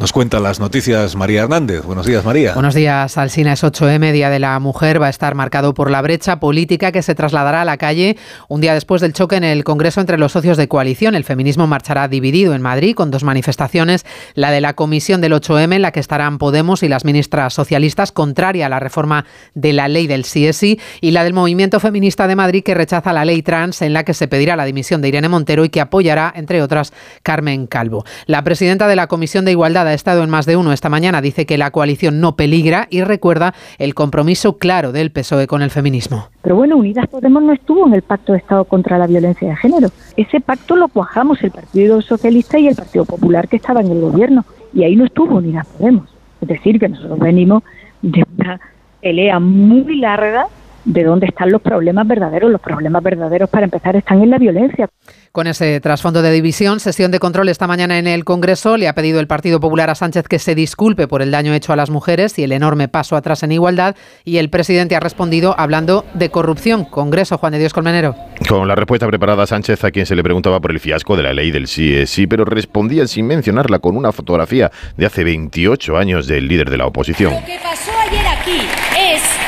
Nos 0.00 0.14
cuenta 0.14 0.40
las 0.40 0.60
noticias 0.60 1.14
María 1.14 1.42
Hernández. 1.42 1.84
Buenos 1.84 2.06
días, 2.06 2.24
María. 2.24 2.54
Buenos 2.54 2.74
días, 2.74 3.18
Alsina. 3.18 3.52
Es 3.52 3.62
8M, 3.62 4.12
Día 4.12 4.30
de 4.30 4.38
la 4.38 4.58
Mujer. 4.58 5.00
Va 5.00 5.08
a 5.08 5.10
estar 5.10 5.34
marcado 5.34 5.74
por 5.74 5.90
la 5.90 6.00
brecha 6.00 6.40
política 6.40 6.90
que 6.90 7.02
se 7.02 7.14
trasladará 7.14 7.60
a 7.60 7.64
la 7.66 7.76
calle 7.76 8.16
un 8.48 8.62
día 8.62 8.72
después 8.72 9.02
del 9.02 9.12
choque 9.12 9.36
en 9.36 9.44
el 9.44 9.62
Congreso 9.62 10.00
entre 10.00 10.16
los 10.16 10.32
socios 10.32 10.56
de 10.56 10.68
coalición. 10.68 11.14
El 11.14 11.24
feminismo 11.24 11.66
marchará 11.66 12.08
dividido 12.08 12.54
en 12.54 12.62
Madrid 12.62 12.94
con 12.94 13.10
dos 13.10 13.24
manifestaciones. 13.24 14.06
La 14.32 14.50
de 14.50 14.62
la 14.62 14.72
comisión 14.72 15.20
del 15.20 15.34
8M, 15.34 15.74
en 15.74 15.82
la 15.82 15.92
que 15.92 16.00
estarán 16.00 16.38
Podemos 16.38 16.82
y 16.82 16.88
las 16.88 17.04
ministras 17.04 17.52
socialistas, 17.52 18.10
contraria 18.10 18.64
a 18.64 18.68
la 18.70 18.80
reforma 18.80 19.26
de 19.52 19.74
la 19.74 19.86
ley 19.86 20.06
del 20.06 20.22
CSI, 20.22 20.80
y 21.02 21.10
la 21.10 21.24
del 21.24 21.34
movimiento 21.34 21.78
feminista 21.78 22.26
de 22.26 22.36
Madrid, 22.36 22.64
que 22.64 22.72
rechaza 22.72 23.12
la 23.12 23.26
ley 23.26 23.42
trans, 23.42 23.82
en 23.82 23.92
la 23.92 24.04
que 24.04 24.14
se 24.14 24.28
pedirá 24.28 24.56
la 24.56 24.64
dimisión 24.64 25.02
de 25.02 25.08
Irene 25.08 25.28
Montero 25.28 25.62
y 25.62 25.68
que 25.68 25.82
apoyará, 25.82 26.32
entre 26.34 26.62
otras, 26.62 26.94
Carmen 27.22 27.66
Calvo. 27.66 28.06
La 28.24 28.42
presidenta 28.42 28.88
de 28.88 28.96
la 28.96 29.06
Comisión 29.06 29.44
de 29.44 29.50
Igualdad 29.50 29.89
ha 29.90 29.94
estado 29.94 30.22
en 30.22 30.30
más 30.30 30.46
de 30.46 30.56
uno 30.56 30.72
esta 30.72 30.88
mañana. 30.88 31.20
Dice 31.20 31.46
que 31.46 31.58
la 31.58 31.70
coalición 31.70 32.20
no 32.20 32.36
peligra 32.36 32.86
y 32.90 33.02
recuerda 33.02 33.54
el 33.78 33.94
compromiso 33.94 34.58
claro 34.58 34.92
del 34.92 35.10
PSOE 35.10 35.46
con 35.46 35.62
el 35.62 35.70
feminismo. 35.70 36.28
Pero 36.42 36.56
bueno, 36.56 36.76
Unidas 36.76 37.06
Podemos 37.08 37.42
no 37.42 37.52
estuvo 37.52 37.86
en 37.86 37.94
el 37.94 38.02
Pacto 38.02 38.32
de 38.32 38.38
Estado 38.38 38.64
contra 38.64 38.98
la 38.98 39.06
Violencia 39.06 39.48
de 39.48 39.56
Género. 39.56 39.88
Ese 40.16 40.40
pacto 40.40 40.76
lo 40.76 40.88
cuajamos 40.88 41.42
el 41.42 41.50
Partido 41.50 42.00
Socialista 42.02 42.58
y 42.58 42.68
el 42.68 42.76
Partido 42.76 43.04
Popular 43.04 43.48
que 43.48 43.56
estaba 43.56 43.80
en 43.80 43.90
el 43.90 44.00
gobierno. 44.00 44.44
Y 44.72 44.84
ahí 44.84 44.96
no 44.96 45.04
estuvo 45.04 45.36
Unidas 45.36 45.66
Podemos. 45.66 46.08
Es 46.40 46.48
decir, 46.48 46.78
que 46.78 46.88
nosotros 46.88 47.18
venimos 47.18 47.62
de 48.02 48.24
una 48.38 48.60
pelea 49.00 49.38
muy 49.38 49.96
larga 49.96 50.46
de 50.84 51.04
dónde 51.04 51.26
están 51.26 51.50
los 51.50 51.62
problemas 51.62 52.06
verdaderos. 52.06 52.50
Los 52.50 52.60
problemas 52.60 53.02
verdaderos, 53.02 53.48
para 53.48 53.64
empezar, 53.64 53.96
están 53.96 54.22
en 54.22 54.30
la 54.30 54.38
violencia. 54.38 54.88
Con 55.32 55.46
ese 55.46 55.80
trasfondo 55.80 56.22
de 56.22 56.30
división, 56.32 56.80
sesión 56.80 57.10
de 57.10 57.18
control 57.18 57.48
esta 57.48 57.66
mañana 57.66 57.98
en 57.98 58.06
el 58.06 58.24
Congreso, 58.24 58.76
le 58.76 58.88
ha 58.88 58.94
pedido 58.94 59.20
el 59.20 59.26
Partido 59.26 59.60
Popular 59.60 59.90
a 59.90 59.94
Sánchez 59.94 60.26
que 60.28 60.38
se 60.38 60.54
disculpe 60.54 61.06
por 61.06 61.22
el 61.22 61.30
daño 61.30 61.54
hecho 61.54 61.72
a 61.72 61.76
las 61.76 61.90
mujeres 61.90 62.38
y 62.38 62.42
el 62.42 62.52
enorme 62.52 62.88
paso 62.88 63.16
atrás 63.16 63.42
en 63.42 63.52
igualdad. 63.52 63.96
Y 64.24 64.38
el 64.38 64.50
presidente 64.50 64.96
ha 64.96 65.00
respondido 65.00 65.54
hablando 65.58 66.04
de 66.14 66.30
corrupción. 66.30 66.84
Congreso, 66.84 67.38
Juan 67.38 67.52
de 67.52 67.58
Dios 67.60 67.72
Colmenero. 67.72 68.14
Con 68.48 68.66
la 68.66 68.74
respuesta 68.74 69.06
preparada 69.06 69.46
Sánchez 69.46 69.84
a 69.84 69.90
quien 69.90 70.06
se 70.06 70.16
le 70.16 70.22
preguntaba 70.22 70.60
por 70.60 70.70
el 70.70 70.80
fiasco 70.80 71.16
de 71.16 71.22
la 71.22 71.32
ley 71.32 71.50
del 71.50 71.66
sí 71.66 71.94
es 71.94 72.10
sí, 72.10 72.26
pero 72.26 72.44
respondía 72.44 73.06
sin 73.06 73.26
mencionarla 73.26 73.78
con 73.78 73.96
una 73.96 74.12
fotografía 74.12 74.70
de 74.96 75.06
hace 75.06 75.24
28 75.24 75.96
años 75.96 76.26
del 76.26 76.48
líder 76.48 76.68
de 76.68 76.76
la 76.76 76.86
oposición. 76.86 77.32
Lo 77.32 77.46
que 77.46 77.58
pasó 77.62 77.92
ayer 78.08 78.26
aquí 78.26 78.60
es 78.98 79.39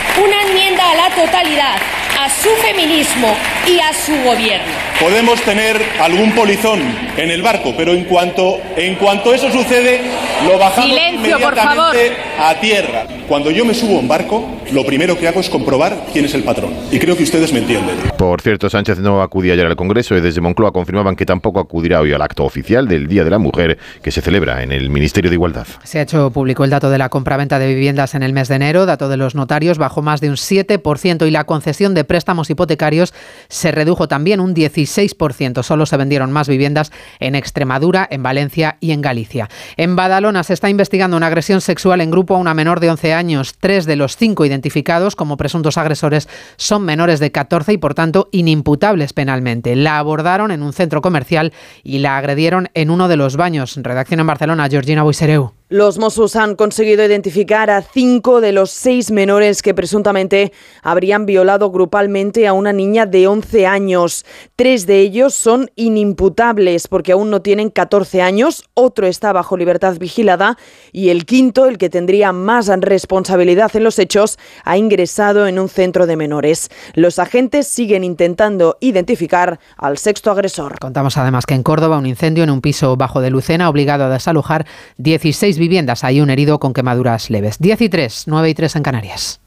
la 0.94 1.10
totalidad 1.10 2.01
a 2.22 2.30
su 2.30 2.50
feminismo 2.64 3.34
y 3.66 3.80
a 3.80 3.92
su 3.92 4.12
gobierno. 4.22 4.72
Podemos 5.00 5.42
tener 5.42 5.76
algún 6.00 6.30
polizón 6.32 6.80
en 7.16 7.30
el 7.32 7.42
barco, 7.42 7.74
pero 7.76 7.92
en 7.92 8.04
cuanto, 8.04 8.60
en 8.76 8.94
cuanto 8.94 9.34
eso 9.34 9.50
sucede, 9.50 10.00
lo 10.46 10.56
bajamos 10.56 10.90
Silencio, 10.90 11.40
por 11.40 11.52
inmediatamente 11.52 12.16
a 12.38 12.54
tierra. 12.60 13.06
Cuando 13.26 13.50
yo 13.50 13.64
me 13.64 13.74
subo 13.74 13.96
a 13.96 14.00
un 14.00 14.06
barco, 14.06 14.46
lo 14.72 14.84
primero 14.84 15.18
que 15.18 15.26
hago 15.26 15.40
es 15.40 15.48
comprobar 15.48 16.06
quién 16.12 16.24
es 16.24 16.34
el 16.34 16.44
patrón. 16.44 16.72
Y 16.90 16.98
creo 16.98 17.16
que 17.16 17.24
ustedes 17.24 17.52
me 17.52 17.60
entienden. 17.60 17.96
Por 18.16 18.40
cierto, 18.40 18.70
Sánchez 18.70 18.98
no 18.98 19.22
acudía 19.22 19.54
ayer 19.54 19.66
al 19.66 19.74
Congreso 19.76 20.16
y 20.16 20.20
desde 20.20 20.40
Moncloa 20.40 20.72
confirmaban 20.72 21.16
que 21.16 21.26
tampoco 21.26 21.58
acudirá 21.58 22.00
hoy 22.00 22.12
al 22.12 22.22
acto 22.22 22.44
oficial 22.44 22.86
del 22.86 23.08
Día 23.08 23.24
de 23.24 23.30
la 23.30 23.38
Mujer 23.38 23.78
que 24.02 24.10
se 24.10 24.20
celebra 24.20 24.62
en 24.62 24.70
el 24.70 24.90
Ministerio 24.90 25.30
de 25.30 25.34
Igualdad. 25.34 25.66
Se 25.82 25.98
ha 25.98 26.02
hecho 26.02 26.30
público 26.30 26.64
el 26.64 26.70
dato 26.70 26.90
de 26.90 26.98
la 26.98 27.08
compraventa 27.08 27.58
de 27.58 27.68
viviendas 27.68 28.14
en 28.14 28.22
el 28.22 28.32
mes 28.32 28.48
de 28.48 28.56
enero, 28.56 28.86
dato 28.86 29.08
de 29.08 29.16
los 29.16 29.34
notarios, 29.34 29.78
bajó 29.78 30.02
más 30.02 30.20
de 30.20 30.28
un 30.28 30.36
7% 30.36 31.26
y 31.26 31.30
la 31.30 31.44
concesión 31.44 31.94
de 31.94 32.04
préstamos 32.12 32.50
hipotecarios 32.50 33.14
se 33.48 33.72
redujo 33.72 34.06
también 34.06 34.38
un 34.38 34.54
16%. 34.54 35.62
Solo 35.62 35.86
se 35.86 35.96
vendieron 35.96 36.30
más 36.30 36.46
viviendas 36.46 36.92
en 37.20 37.34
Extremadura, 37.34 38.06
en 38.10 38.22
Valencia 38.22 38.76
y 38.80 38.90
en 38.90 39.00
Galicia. 39.00 39.48
En 39.78 39.96
Badalona 39.96 40.42
se 40.42 40.52
está 40.52 40.68
investigando 40.68 41.16
una 41.16 41.28
agresión 41.28 41.62
sexual 41.62 42.02
en 42.02 42.10
grupo 42.10 42.34
a 42.34 42.38
una 42.38 42.52
menor 42.52 42.80
de 42.80 42.90
11 42.90 43.14
años. 43.14 43.54
Tres 43.58 43.86
de 43.86 43.96
los 43.96 44.18
cinco 44.18 44.44
identificados 44.44 45.16
como 45.16 45.38
presuntos 45.38 45.78
agresores 45.78 46.28
son 46.56 46.82
menores 46.82 47.18
de 47.18 47.32
14 47.32 47.72
y 47.72 47.78
por 47.78 47.94
tanto 47.94 48.28
inimputables 48.30 49.14
penalmente. 49.14 49.74
La 49.74 49.98
abordaron 49.98 50.50
en 50.50 50.62
un 50.62 50.74
centro 50.74 51.00
comercial 51.00 51.54
y 51.82 52.00
la 52.00 52.18
agredieron 52.18 52.68
en 52.74 52.90
uno 52.90 53.08
de 53.08 53.16
los 53.16 53.38
baños. 53.38 53.74
Redacción 53.82 54.20
en 54.20 54.26
Barcelona, 54.26 54.68
Georgina 54.68 55.02
Buisereu. 55.02 55.61
Los 55.72 55.98
Mossos 55.98 56.36
han 56.36 56.54
conseguido 56.54 57.02
identificar 57.02 57.70
a 57.70 57.80
cinco 57.80 58.42
de 58.42 58.52
los 58.52 58.70
seis 58.70 59.10
menores 59.10 59.62
que 59.62 59.72
presuntamente 59.72 60.52
habrían 60.82 61.24
violado 61.24 61.70
grupalmente 61.70 62.46
a 62.46 62.52
una 62.52 62.74
niña 62.74 63.06
de 63.06 63.26
11 63.26 63.66
años. 63.66 64.26
Tres 64.54 64.84
de 64.84 65.00
ellos 65.00 65.32
son 65.32 65.70
inimputables 65.74 66.88
porque 66.88 67.12
aún 67.12 67.30
no 67.30 67.40
tienen 67.40 67.70
14 67.70 68.20
años, 68.20 68.68
otro 68.74 69.06
está 69.06 69.32
bajo 69.32 69.56
libertad 69.56 69.96
vigilada 69.98 70.58
y 70.92 71.08
el 71.08 71.24
quinto, 71.24 71.64
el 71.64 71.78
que 71.78 71.88
tendría 71.88 72.32
más 72.32 72.66
responsabilidad 72.68 73.74
en 73.74 73.84
los 73.84 73.98
hechos, 73.98 74.38
ha 74.64 74.76
ingresado 74.76 75.46
en 75.46 75.58
un 75.58 75.70
centro 75.70 76.06
de 76.06 76.16
menores. 76.16 76.68
Los 76.92 77.18
agentes 77.18 77.66
siguen 77.66 78.04
intentando 78.04 78.76
identificar 78.80 79.58
al 79.78 79.96
sexto 79.96 80.30
agresor. 80.30 80.78
Contamos 80.80 81.16
además 81.16 81.46
que 81.46 81.54
en 81.54 81.62
Córdoba 81.62 81.96
un 81.96 82.04
incendio 82.04 82.44
en 82.44 82.50
un 82.50 82.60
piso 82.60 82.94
bajo 82.98 83.22
de 83.22 83.30
Lucena 83.30 83.64
ha 83.64 83.70
obligado 83.70 84.04
a 84.04 84.10
desalojar 84.10 84.66
16 84.98 85.61
viviendas. 85.62 86.02
Hay 86.02 86.20
un 86.20 86.28
herido 86.28 86.58
con 86.58 86.74
quemaduras 86.74 87.30
leves. 87.30 87.58
10 87.60 87.82
y 87.82 87.88
3, 87.88 88.24
9 88.26 88.50
y 88.50 88.54
3 88.54 88.76
en 88.76 88.82
Canarias. 88.82 89.40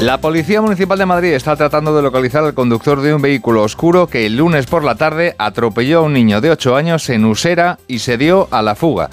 La 0.00 0.20
Policía 0.20 0.62
Municipal 0.62 0.98
de 0.98 1.06
Madrid 1.06 1.32
está 1.32 1.56
tratando 1.56 1.96
de 1.96 2.02
localizar 2.02 2.44
al 2.44 2.54
conductor 2.54 3.00
de 3.00 3.12
un 3.12 3.22
vehículo 3.22 3.62
oscuro 3.62 4.06
que 4.06 4.26
el 4.26 4.36
lunes 4.36 4.66
por 4.66 4.84
la 4.84 4.94
tarde 4.94 5.34
atropelló 5.38 5.98
a 5.98 6.02
un 6.02 6.12
niño 6.12 6.40
de 6.40 6.50
8 6.50 6.76
años 6.76 7.08
en 7.10 7.24
Usera 7.24 7.78
y 7.88 7.98
se 7.98 8.16
dio 8.16 8.46
a 8.52 8.62
la 8.62 8.76
fuga. 8.76 9.10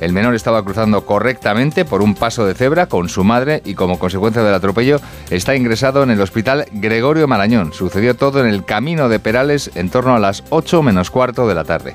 El 0.00 0.12
menor 0.12 0.34
estaba 0.34 0.64
cruzando 0.64 1.06
correctamente 1.06 1.84
por 1.84 2.02
un 2.02 2.14
paso 2.14 2.46
de 2.46 2.54
cebra 2.54 2.86
con 2.86 3.08
su 3.08 3.24
madre 3.24 3.62
y 3.64 3.74
como 3.74 3.98
consecuencia 3.98 4.42
del 4.42 4.54
atropello 4.54 5.00
está 5.30 5.54
ingresado 5.54 6.02
en 6.02 6.10
el 6.10 6.20
hospital 6.20 6.66
Gregorio 6.72 7.28
Marañón. 7.28 7.72
Sucedió 7.72 8.14
todo 8.14 8.40
en 8.40 8.46
el 8.46 8.64
camino 8.64 9.08
de 9.08 9.18
Perales 9.18 9.70
en 9.74 9.90
torno 9.90 10.14
a 10.14 10.18
las 10.18 10.44
8 10.50 10.82
menos 10.82 11.10
cuarto 11.10 11.46
de 11.46 11.54
la 11.54 11.64
tarde. 11.64 11.92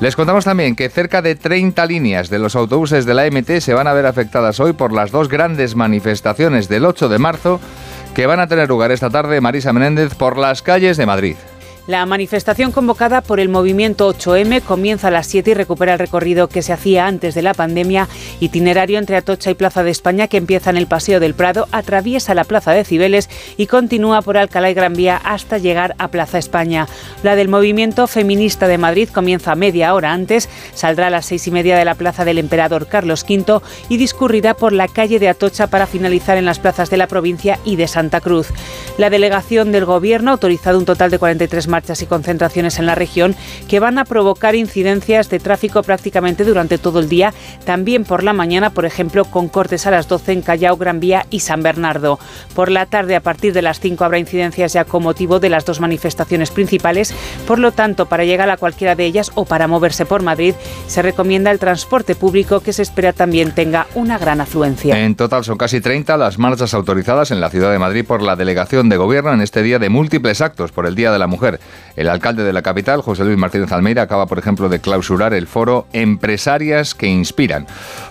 Les 0.00 0.16
contamos 0.16 0.44
también 0.44 0.74
que 0.74 0.88
cerca 0.88 1.22
de 1.22 1.36
30 1.36 1.86
líneas 1.86 2.28
de 2.28 2.40
los 2.40 2.56
autobuses 2.56 3.06
de 3.06 3.14
la 3.14 3.24
MT 3.30 3.60
se 3.60 3.72
van 3.72 3.86
a 3.86 3.92
ver 3.92 4.06
afectadas 4.06 4.58
hoy 4.58 4.72
por 4.72 4.92
las 4.92 5.12
dos 5.12 5.28
grandes 5.28 5.76
manifestaciones 5.76 6.68
del 6.68 6.86
8 6.86 7.08
de 7.08 7.18
marzo 7.18 7.60
que 8.12 8.26
van 8.26 8.40
a 8.40 8.48
tener 8.48 8.68
lugar 8.68 8.90
esta 8.90 9.10
tarde, 9.10 9.40
Marisa 9.40 9.72
Menéndez, 9.72 10.14
por 10.14 10.38
las 10.38 10.60
calles 10.60 10.96
de 10.96 11.06
Madrid. 11.06 11.36
La 11.88 12.06
manifestación 12.06 12.70
convocada 12.70 13.22
por 13.22 13.40
el 13.40 13.48
movimiento 13.48 14.08
8M 14.08 14.62
comienza 14.62 15.08
a 15.08 15.10
las 15.10 15.26
7 15.26 15.50
y 15.50 15.54
recupera 15.54 15.94
el 15.94 15.98
recorrido 15.98 16.48
que 16.48 16.62
se 16.62 16.72
hacía 16.72 17.08
antes 17.08 17.34
de 17.34 17.42
la 17.42 17.54
pandemia, 17.54 18.08
itinerario 18.38 19.00
entre 19.00 19.16
Atocha 19.16 19.50
y 19.50 19.54
Plaza 19.54 19.82
de 19.82 19.90
España 19.90 20.28
que 20.28 20.36
empieza 20.36 20.70
en 20.70 20.76
el 20.76 20.86
Paseo 20.86 21.18
del 21.18 21.34
Prado, 21.34 21.66
atraviesa 21.72 22.34
la 22.34 22.44
Plaza 22.44 22.70
de 22.70 22.84
Cibeles 22.84 23.28
y 23.56 23.66
continúa 23.66 24.22
por 24.22 24.38
Alcalá 24.38 24.70
y 24.70 24.74
Gran 24.74 24.94
Vía 24.94 25.20
hasta 25.24 25.58
llegar 25.58 25.96
a 25.98 26.06
Plaza 26.06 26.38
España. 26.38 26.86
La 27.24 27.34
del 27.34 27.48
movimiento 27.48 28.06
feminista 28.06 28.68
de 28.68 28.78
Madrid 28.78 29.08
comienza 29.12 29.56
media 29.56 29.92
hora 29.94 30.12
antes, 30.12 30.48
saldrá 30.74 31.08
a 31.08 31.10
las 31.10 31.26
seis 31.26 31.48
y 31.48 31.50
media 31.50 31.76
de 31.76 31.84
la 31.84 31.96
Plaza 31.96 32.24
del 32.24 32.38
Emperador 32.38 32.86
Carlos 32.86 33.26
V 33.28 33.60
y 33.88 33.96
discurrirá 33.96 34.54
por 34.54 34.72
la 34.72 34.86
calle 34.86 35.18
de 35.18 35.28
Atocha 35.28 35.66
para 35.66 35.88
finalizar 35.88 36.36
en 36.36 36.44
las 36.44 36.60
plazas 36.60 36.90
de 36.90 36.96
la 36.96 37.08
provincia 37.08 37.58
y 37.64 37.74
de 37.74 37.88
Santa 37.88 38.20
Cruz. 38.20 38.50
La 38.98 39.10
delegación 39.10 39.72
del 39.72 39.84
Gobierno 39.84 40.30
ha 40.30 40.34
autorizado 40.34 40.78
un 40.78 40.84
total 40.84 41.10
de 41.10 41.18
43 41.18 41.71
marchas 41.72 42.02
y 42.02 42.06
concentraciones 42.06 42.78
en 42.78 42.86
la 42.86 42.94
región 42.94 43.34
que 43.66 43.80
van 43.80 43.98
a 43.98 44.04
provocar 44.04 44.54
incidencias 44.54 45.30
de 45.30 45.40
tráfico 45.40 45.82
prácticamente 45.82 46.44
durante 46.44 46.78
todo 46.78 47.00
el 47.00 47.08
día, 47.08 47.32
también 47.64 48.04
por 48.04 48.22
la 48.22 48.34
mañana, 48.34 48.70
por 48.70 48.84
ejemplo, 48.84 49.24
con 49.24 49.48
cortes 49.48 49.86
a 49.86 49.90
las 49.90 50.06
12 50.06 50.32
en 50.32 50.42
Callao, 50.42 50.76
Gran 50.76 51.00
Vía 51.00 51.26
y 51.30 51.40
San 51.40 51.62
Bernardo. 51.62 52.18
Por 52.54 52.70
la 52.70 52.86
tarde, 52.86 53.16
a 53.16 53.20
partir 53.20 53.54
de 53.54 53.62
las 53.62 53.80
5, 53.80 54.04
habrá 54.04 54.18
incidencias 54.18 54.74
ya 54.74 54.84
con 54.84 55.02
motivo 55.02 55.40
de 55.40 55.48
las 55.48 55.64
dos 55.64 55.80
manifestaciones 55.80 56.50
principales. 56.50 57.14
Por 57.46 57.58
lo 57.58 57.72
tanto, 57.72 58.06
para 58.06 58.24
llegar 58.24 58.50
a 58.50 58.58
cualquiera 58.58 58.94
de 58.94 59.06
ellas 59.06 59.32
o 59.34 59.46
para 59.46 59.66
moverse 59.66 60.04
por 60.04 60.22
Madrid, 60.22 60.54
se 60.86 61.00
recomienda 61.02 61.50
el 61.50 61.58
transporte 61.58 62.14
público 62.14 62.60
que 62.60 62.74
se 62.74 62.82
espera 62.82 63.12
también 63.12 63.52
tenga 63.52 63.86
una 63.94 64.18
gran 64.18 64.40
afluencia. 64.40 64.98
En 64.98 65.14
total 65.14 65.44
son 65.44 65.56
casi 65.56 65.80
30 65.80 66.16
las 66.16 66.38
marchas 66.38 66.74
autorizadas 66.74 67.30
en 67.30 67.40
la 67.40 67.50
ciudad 67.50 67.72
de 67.72 67.78
Madrid 67.78 68.04
por 68.06 68.22
la 68.22 68.36
delegación 68.36 68.88
de 68.88 68.96
gobierno 68.96 69.32
en 69.32 69.40
este 69.40 69.62
día 69.62 69.78
de 69.78 69.88
múltiples 69.88 70.40
actos 70.40 70.72
por 70.72 70.86
el 70.86 70.94
Día 70.94 71.12
de 71.12 71.18
la 71.18 71.26
Mujer. 71.26 71.60
El 71.96 72.08
alcalde 72.08 72.42
de 72.42 72.52
la 72.52 72.62
capital, 72.62 73.02
José 73.02 73.24
Luis 73.24 73.36
Martínez 73.36 73.70
Almeida, 73.72 74.02
acaba, 74.02 74.26
por 74.26 74.38
ejemplo, 74.38 74.68
de 74.68 74.80
clausurar 74.80 75.34
el 75.34 75.46
foro 75.46 75.86
Empresarias 75.92 76.94
que 76.94 77.06
Inspiran. 77.06 77.66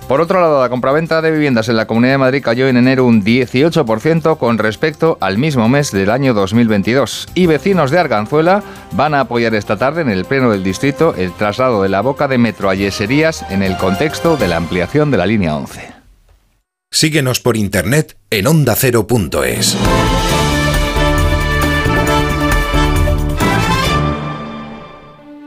Por 0.08 0.22
otro 0.22 0.40
lado, 0.40 0.62
la 0.62 0.70
compraventa 0.70 1.22
de 1.22 1.32
viviendas 1.32 1.70
en 1.70 1.78
la 1.78 1.88
Comunidad 1.88 2.14
de 2.14 2.18
Madrid 2.20 2.44
cayó 2.44 2.68
en 2.68 2.78
enero 2.78 3.06
un 3.06 3.24
18% 3.24 4.38
con 4.38 4.58
respecto 4.58 5.18
al 5.20 5.38
mismo 5.38 5.68
mes 5.70 5.92
del 5.92 6.10
año 6.10 6.34
2022. 6.34 7.28
Y 7.34 7.48
vecinos 7.48 7.92
de 7.92 8.00
Arganzuela 8.00 8.64
van 8.92 9.14
a 9.14 9.22
apoyar 9.22 9.56
esta 9.56 9.78
tarde 9.78 10.02
en 10.02 10.10
el 10.10 10.26
Pleno 10.26 10.52
del 10.52 10.64
Distrito 10.64 11.16
el 11.18 11.34
traslado 11.34 11.82
de 11.82 11.90
la 11.90 12.02
boca 12.02 12.28
de 12.28 12.38
Metro 12.38 12.70
a 12.70 12.76
en 12.76 13.64
el 13.64 13.78
contexto 13.78 14.38
de 14.38 14.48
la 14.48 14.58
ampliación 14.58 15.12
de 15.12 15.18
la 15.18 15.26
línea 15.26 15.56
11. 15.56 15.92
Síguenos 16.92 17.40
por 17.40 17.56
internet 17.56 18.18
en 18.30 18.48
ondacero.es. 18.48 19.78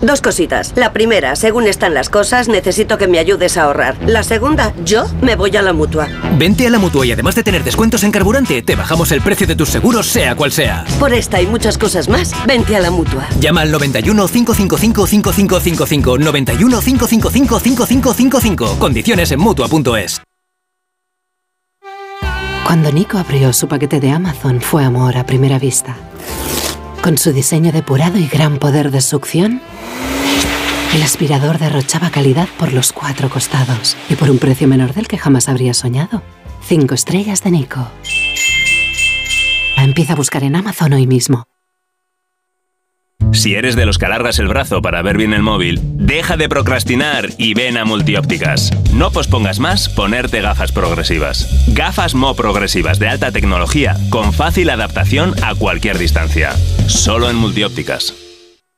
Dos 0.00 0.22
cositas. 0.22 0.72
La 0.76 0.92
primera, 0.92 1.36
según 1.36 1.66
están 1.66 1.92
las 1.92 2.08
cosas, 2.08 2.48
necesito 2.48 2.96
que 2.96 3.06
me 3.06 3.18
ayudes 3.18 3.56
a 3.56 3.64
ahorrar. 3.64 3.96
La 4.06 4.22
segunda, 4.22 4.72
yo 4.84 5.04
me 5.20 5.36
voy 5.36 5.54
a 5.56 5.62
la 5.62 5.72
mutua. 5.72 6.08
Vente 6.38 6.66
a 6.66 6.70
la 6.70 6.78
mutua 6.78 7.04
y 7.04 7.12
además 7.12 7.34
de 7.34 7.42
tener 7.42 7.64
descuentos 7.64 8.02
en 8.02 8.10
carburante, 8.10 8.62
te 8.62 8.76
bajamos 8.76 9.12
el 9.12 9.20
precio 9.20 9.46
de 9.46 9.56
tus 9.56 9.68
seguros, 9.68 10.06
sea 10.06 10.34
cual 10.34 10.52
sea. 10.52 10.84
Por 10.98 11.12
esta 11.12 11.40
y 11.42 11.46
muchas 11.46 11.76
cosas 11.76 12.08
más, 12.08 12.32
vente 12.46 12.76
a 12.76 12.80
la 12.80 12.90
mutua. 12.90 13.28
Llama 13.40 13.60
al 13.60 13.70
91 13.70 14.26
555 14.26 15.06
5555 15.06 16.18
91 16.18 16.80
555 16.80 17.60
5555. 17.60 18.78
Condiciones 18.78 19.30
en 19.32 19.40
mutua.es. 19.40 20.22
Cuando 22.64 22.92
Nico 22.92 23.18
abrió 23.18 23.52
su 23.52 23.66
paquete 23.66 24.00
de 24.00 24.12
Amazon 24.12 24.60
fue 24.60 24.84
amor 24.84 25.16
a 25.16 25.26
primera 25.26 25.58
vista. 25.58 25.96
Con 27.02 27.18
su 27.18 27.32
diseño 27.32 27.72
depurado 27.72 28.18
y 28.18 28.28
gran 28.28 28.58
poder 28.58 28.90
de 28.90 29.00
succión, 29.00 29.60
el 30.94 31.02
aspirador 31.02 31.58
derrochaba 31.58 32.10
calidad 32.10 32.48
por 32.58 32.72
los 32.72 32.92
cuatro 32.92 33.30
costados 33.30 33.96
y 34.08 34.16
por 34.16 34.30
un 34.30 34.38
precio 34.38 34.66
menor 34.66 34.92
del 34.92 35.06
que 35.06 35.18
jamás 35.18 35.48
habría 35.48 35.74
soñado. 35.74 36.22
Cinco 36.62 36.94
estrellas 36.94 37.42
de 37.42 37.50
Nico. 37.52 37.90
Empieza 39.76 40.12
a 40.12 40.16
buscar 40.16 40.44
en 40.44 40.56
Amazon 40.56 40.92
hoy 40.92 41.06
mismo. 41.06 41.44
Si 43.32 43.54
eres 43.54 43.76
de 43.76 43.86
los 43.86 43.98
que 43.98 44.06
alargas 44.06 44.38
el 44.40 44.48
brazo 44.48 44.82
para 44.82 45.02
ver 45.02 45.16
bien 45.16 45.32
el 45.32 45.42
móvil, 45.42 45.78
deja 45.82 46.36
de 46.36 46.48
procrastinar 46.48 47.28
y 47.38 47.54
ven 47.54 47.76
a 47.76 47.84
Multiópticas. 47.84 48.70
No 48.92 49.12
pospongas 49.12 49.60
más 49.60 49.88
ponerte 49.88 50.40
gafas 50.40 50.72
progresivas. 50.72 51.64
Gafas 51.68 52.14
Mo 52.14 52.34
progresivas 52.34 52.98
de 52.98 53.08
alta 53.08 53.30
tecnología 53.30 53.96
con 54.10 54.32
fácil 54.32 54.68
adaptación 54.68 55.34
a 55.44 55.54
cualquier 55.54 55.98
distancia. 55.98 56.52
Solo 56.88 57.30
en 57.30 57.36
Multiópticas. 57.36 58.29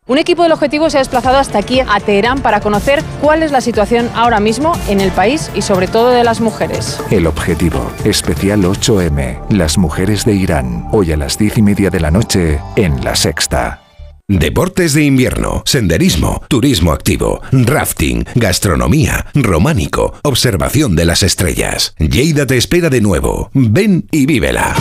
Un 0.09 0.19
equipo 0.19 0.43
del 0.43 0.51
objetivo 0.51 0.91
se 0.91 0.99
ha 0.99 1.01
desplazado 1.01 1.37
hasta 1.37 1.59
aquí, 1.59 1.79
a 1.79 2.01
Teherán, 2.01 2.43
para 2.43 2.61
conocer 2.61 3.05
cuál 3.21 3.45
es 3.45 3.53
la 3.53 3.61
situación 3.61 4.11
ahora 4.17 4.41
mismo 4.41 4.73
en 4.89 5.01
el 5.01 5.13
país 5.13 5.49
y 5.55 5.63
sobre 5.63 5.87
todo 5.87 6.11
de 6.11 6.25
las 6.25 6.41
mujeres. 6.41 6.99
El 7.13 7.29
objetivo, 7.29 7.89
especial 8.03 8.65
8M, 8.65 9.39
las 9.51 9.79
mujeres 9.79 10.25
de 10.25 10.35
Irán, 10.35 10.89
hoy 10.91 11.13
a 11.13 11.17
las 11.17 11.39
diez 11.39 11.57
y 11.57 11.63
media 11.63 11.89
de 11.89 12.01
la 12.01 12.11
noche 12.11 12.59
en 12.75 13.05
La 13.05 13.15
Sexta. 13.15 13.85
Deportes 14.27 14.93
de 14.93 15.05
invierno, 15.05 15.63
senderismo, 15.67 16.43
turismo 16.49 16.91
activo, 16.91 17.41
rafting, 17.53 18.25
gastronomía, 18.35 19.27
románico, 19.35 20.15
observación 20.25 20.97
de 20.97 21.05
las 21.05 21.23
estrellas. 21.23 21.95
Lleida 22.01 22.45
te 22.45 22.57
espera 22.57 22.91
de 22.91 23.01
nuevo. 23.03 23.51
Ven 23.55 24.09
y 24.11 24.27
vívela. 24.27 24.75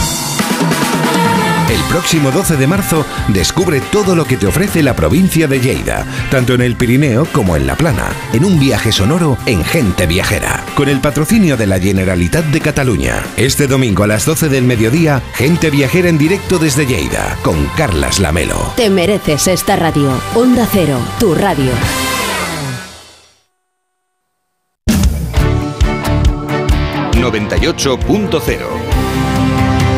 El 1.71 1.79
próximo 1.83 2.31
12 2.31 2.57
de 2.57 2.67
marzo 2.67 3.05
descubre 3.29 3.79
todo 3.93 4.13
lo 4.13 4.25
que 4.25 4.35
te 4.35 4.45
ofrece 4.45 4.83
la 4.83 4.93
provincia 4.93 5.47
de 5.47 5.61
Lleida, 5.61 6.05
tanto 6.29 6.53
en 6.53 6.59
el 6.59 6.75
Pirineo 6.75 7.25
como 7.31 7.55
en 7.55 7.65
la 7.65 7.77
Plana, 7.77 8.11
en 8.33 8.43
un 8.43 8.59
viaje 8.59 8.91
sonoro 8.91 9.37
en 9.45 9.63
Gente 9.63 10.05
Viajera, 10.05 10.65
con 10.75 10.89
el 10.89 10.99
patrocinio 10.99 11.55
de 11.55 11.67
la 11.67 11.79
Generalitat 11.79 12.43
de 12.47 12.59
Cataluña. 12.59 13.23
Este 13.37 13.67
domingo 13.67 14.03
a 14.03 14.07
las 14.07 14.25
12 14.25 14.49
del 14.49 14.65
mediodía, 14.65 15.23
Gente 15.33 15.69
Viajera 15.69 16.09
en 16.09 16.17
directo 16.17 16.59
desde 16.59 16.85
Lleida, 16.85 17.37
con 17.41 17.65
Carlas 17.77 18.19
Lamelo. 18.19 18.73
Te 18.75 18.89
mereces 18.89 19.47
esta 19.47 19.77
radio. 19.77 20.11
Onda 20.35 20.67
Cero, 20.69 20.99
tu 21.21 21.33
radio. 21.33 21.71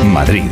Madrid. 0.05 0.51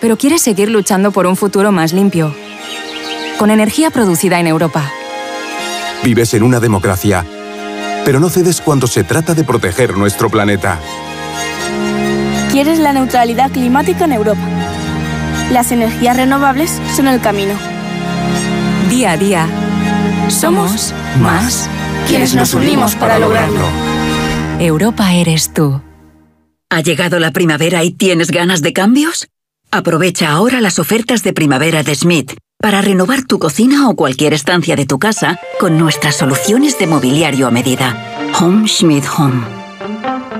pero 0.00 0.16
quieres 0.16 0.42
seguir 0.42 0.70
luchando 0.70 1.10
por 1.10 1.26
un 1.26 1.36
futuro 1.36 1.72
más 1.72 1.92
limpio. 1.92 2.34
Con 3.38 3.50
energía 3.50 3.90
producida 3.90 4.40
en 4.40 4.46
Europa. 4.46 4.90
Vives 6.02 6.34
en 6.34 6.42
una 6.42 6.60
democracia, 6.60 7.24
pero 8.04 8.20
no 8.20 8.28
cedes 8.28 8.60
cuando 8.60 8.86
se 8.86 9.04
trata 9.04 9.34
de 9.34 9.44
proteger 9.44 9.96
nuestro 9.96 10.30
planeta. 10.30 10.78
Quieres 12.52 12.78
la 12.78 12.92
neutralidad 12.92 13.50
climática 13.50 14.04
en 14.04 14.12
Europa. 14.12 14.40
Las 15.50 15.72
energías 15.72 16.16
renovables 16.16 16.80
son 16.94 17.08
el 17.08 17.20
camino. 17.20 17.54
Día 18.88 19.12
a 19.12 19.16
día, 19.16 19.46
somos 20.28 20.94
más 21.20 21.68
quienes 22.06 22.34
nos 22.34 22.54
unimos 22.54 22.94
para 22.94 23.18
lograrlo. 23.18 23.64
Europa 24.58 25.12
eres 25.12 25.52
tú. 25.52 25.82
¿Ha 26.70 26.80
llegado 26.80 27.18
la 27.18 27.30
primavera 27.30 27.84
y 27.84 27.90
tienes 27.90 28.30
ganas 28.30 28.62
de 28.62 28.72
cambios? 28.72 29.28
Aprovecha 29.76 30.30
ahora 30.30 30.62
las 30.62 30.78
ofertas 30.78 31.22
de 31.22 31.34
primavera 31.34 31.82
de 31.82 31.94
Schmidt 31.94 32.32
para 32.58 32.80
renovar 32.80 33.24
tu 33.24 33.38
cocina 33.38 33.90
o 33.90 33.94
cualquier 33.94 34.32
estancia 34.32 34.74
de 34.74 34.86
tu 34.86 34.98
casa 34.98 35.38
con 35.60 35.76
nuestras 35.76 36.16
soluciones 36.16 36.78
de 36.78 36.86
mobiliario 36.86 37.46
a 37.46 37.50
medida. 37.50 38.32
Home 38.40 38.66
Schmidt 38.68 39.04
Home. 39.18 39.42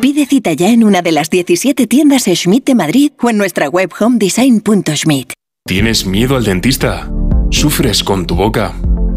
Pide 0.00 0.24
cita 0.24 0.54
ya 0.54 0.70
en 0.70 0.84
una 0.84 1.02
de 1.02 1.12
las 1.12 1.28
17 1.28 1.86
tiendas 1.86 2.24
Schmidt 2.24 2.64
de 2.64 2.74
Madrid 2.74 3.12
o 3.20 3.28
en 3.28 3.36
nuestra 3.36 3.68
web 3.68 3.92
homedesign.schmidt. 4.00 5.34
¿Tienes 5.66 6.06
miedo 6.06 6.36
al 6.36 6.44
dentista? 6.44 7.10
¿Sufres 7.50 8.02
con 8.02 8.26
tu 8.26 8.36
boca? 8.36 8.72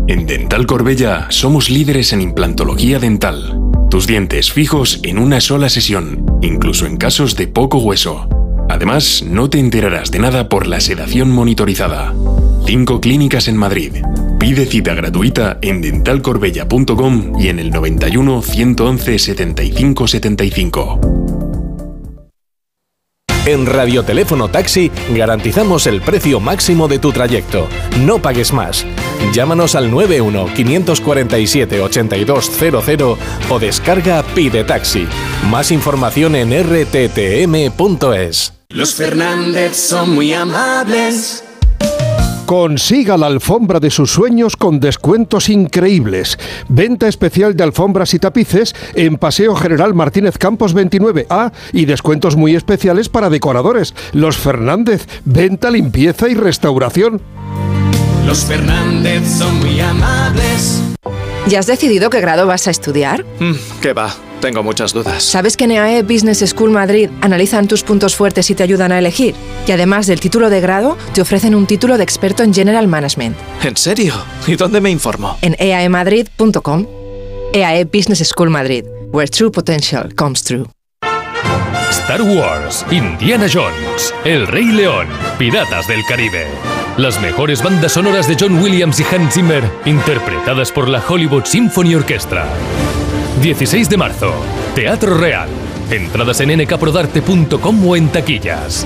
En 0.10 0.26
Dental 0.26 0.68
Corbella 0.68 1.28
somos 1.30 1.70
líderes 1.70 2.12
en 2.12 2.20
implantología 2.20 3.00
dental. 3.00 3.58
Tus 3.90 4.06
dientes 4.06 4.52
fijos 4.52 5.00
en 5.04 5.18
una 5.18 5.40
sola 5.40 5.70
sesión, 5.70 6.26
incluso 6.42 6.86
en 6.86 6.98
casos 6.98 7.38
de 7.38 7.48
poco 7.48 7.78
hueso. 7.78 8.28
Además, 8.70 9.24
no 9.28 9.50
te 9.50 9.60
enterarás 9.60 10.12
de 10.12 10.20
nada 10.20 10.48
por 10.48 10.68
la 10.68 10.80
sedación 10.80 11.32
monitorizada. 11.32 12.14
Cinco 12.66 13.02
clínicas 13.02 13.48
en 13.48 13.58
Madrid. 13.58 13.96
Pide 14.40 14.68
cita 14.68 14.94
gratuita 14.94 15.58
en 15.62 15.82
dentalcorbella.com 15.82 17.40
y 17.40 17.50
en 17.50 17.60
el 17.60 17.72
91 17.72 18.42
111 18.44 19.20
75 19.20 20.08
75. 20.08 21.00
En 23.46 23.66
Radioteléfono 23.66 24.50
Taxi 24.50 24.92
garantizamos 25.16 25.88
el 25.88 26.02
precio 26.02 26.40
máximo 26.40 26.88
de 26.88 27.00
tu 27.00 27.12
trayecto. 27.12 27.68
No 28.02 28.22
pagues 28.22 28.54
más. 28.54 28.86
Llámanos 29.34 29.74
al 29.74 29.90
91 29.90 30.46
547 30.54 31.82
8200 31.82 33.18
o 33.50 33.60
descarga 33.60 34.22
Pide 34.36 34.64
Taxi. 34.64 35.08
Más 35.50 35.72
información 35.72 36.36
en 36.36 36.52
rttm.es. 36.64 38.59
Los 38.72 38.94
Fernández 38.94 39.76
son 39.76 40.14
muy 40.14 40.32
amables. 40.32 41.44
Consiga 42.46 43.18
la 43.18 43.26
alfombra 43.26 43.80
de 43.80 43.90
sus 43.90 44.12
sueños 44.12 44.56
con 44.56 44.80
descuentos 44.80 45.50
increíbles. 45.50 46.38
Venta 46.68 47.08
especial 47.08 47.56
de 47.56 47.64
alfombras 47.64 48.14
y 48.14 48.20
tapices 48.20 48.76
en 48.94 49.18
Paseo 49.18 49.56
General 49.56 49.96
Martínez 49.96 50.38
Campos 50.38 50.76
29A 50.76 51.52
y 51.74 51.86
descuentos 51.86 52.36
muy 52.36 52.56
especiales 52.56 53.10
para 53.10 53.32
decoradores. 53.32 53.96
Los 54.14 54.38
Fernández, 54.38 55.08
venta, 55.26 55.72
limpieza 55.72 56.30
y 56.30 56.36
restauración. 56.36 57.24
Los 58.28 58.46
Fernández 58.46 59.28
son 59.28 59.62
muy 59.62 59.80
amables. 59.80 60.84
¿Ya 61.50 61.60
has 61.60 61.66
decidido 61.66 62.12
qué 62.12 62.22
grado 62.22 62.46
vas 62.46 62.68
a 62.68 62.72
estudiar? 62.72 63.26
Mm, 63.40 63.56
¿Qué 63.82 63.94
va? 63.94 64.16
Tengo 64.40 64.62
muchas 64.62 64.94
dudas. 64.94 65.24
¿Sabes 65.24 65.58
que 65.58 65.64
en 65.64 65.72
EAE 65.72 66.04
Business 66.04 66.44
School 66.48 66.70
Madrid 66.70 67.10
analizan 67.22 67.68
tus 67.68 67.82
puntos 67.84 68.16
fuertes 68.16 68.50
y 68.52 68.56
te 68.56 68.62
ayudan 68.62 68.92
a 68.92 69.00
elegir? 69.00 69.34
Y 69.68 69.72
además 69.72 70.06
del 70.06 70.20
título 70.20 70.52
de 70.52 70.62
grado, 70.62 70.96
te 71.14 71.22
ofrecen 71.22 71.56
un 71.56 71.66
título 71.66 71.98
de 71.98 72.04
experto 72.04 72.44
en 72.44 72.54
General 72.54 72.88
Management. 72.88 73.36
¿En 73.64 73.76
serio? 73.76 74.14
¿Y 74.46 74.56
dónde 74.58 74.80
me 74.80 74.92
informo? 74.92 75.38
En 75.42 75.56
eaemadrid.com. 75.60 76.86
EAE 77.52 77.86
Business 77.86 78.20
School 78.28 78.52
Madrid, 78.52 78.86
where 79.12 79.28
true 79.28 79.52
potential 79.52 80.14
comes 80.16 80.44
true. 80.44 80.68
Star 81.90 82.22
Wars, 82.22 82.86
Indiana 82.92 83.48
Jones, 83.52 84.14
El 84.24 84.46
Rey 84.48 84.66
León, 84.66 85.08
Piratas 85.40 85.88
del 85.88 86.06
Caribe. 86.06 86.46
Las 87.00 87.22
mejores 87.22 87.64
bandas 87.64 87.94
sonoras 87.94 88.28
de 88.28 88.36
John 88.38 88.62
Williams 88.62 89.00
y 89.00 89.04
Hans 89.04 89.34
Zimmer, 89.34 89.64
interpretadas 89.86 90.70
por 90.70 90.90
la 90.90 91.02
Hollywood 91.08 91.46
Symphony 91.46 91.96
Orchestra. 91.96 92.46
16 93.42 93.90
de 93.90 93.96
marzo, 93.96 94.34
Teatro 94.76 95.18
Real. 95.18 95.48
Entradas 95.90 96.42
en 96.42 96.62
nkprodarte.com 96.62 97.88
o 97.88 97.96
en 97.96 98.10
taquillas. 98.10 98.86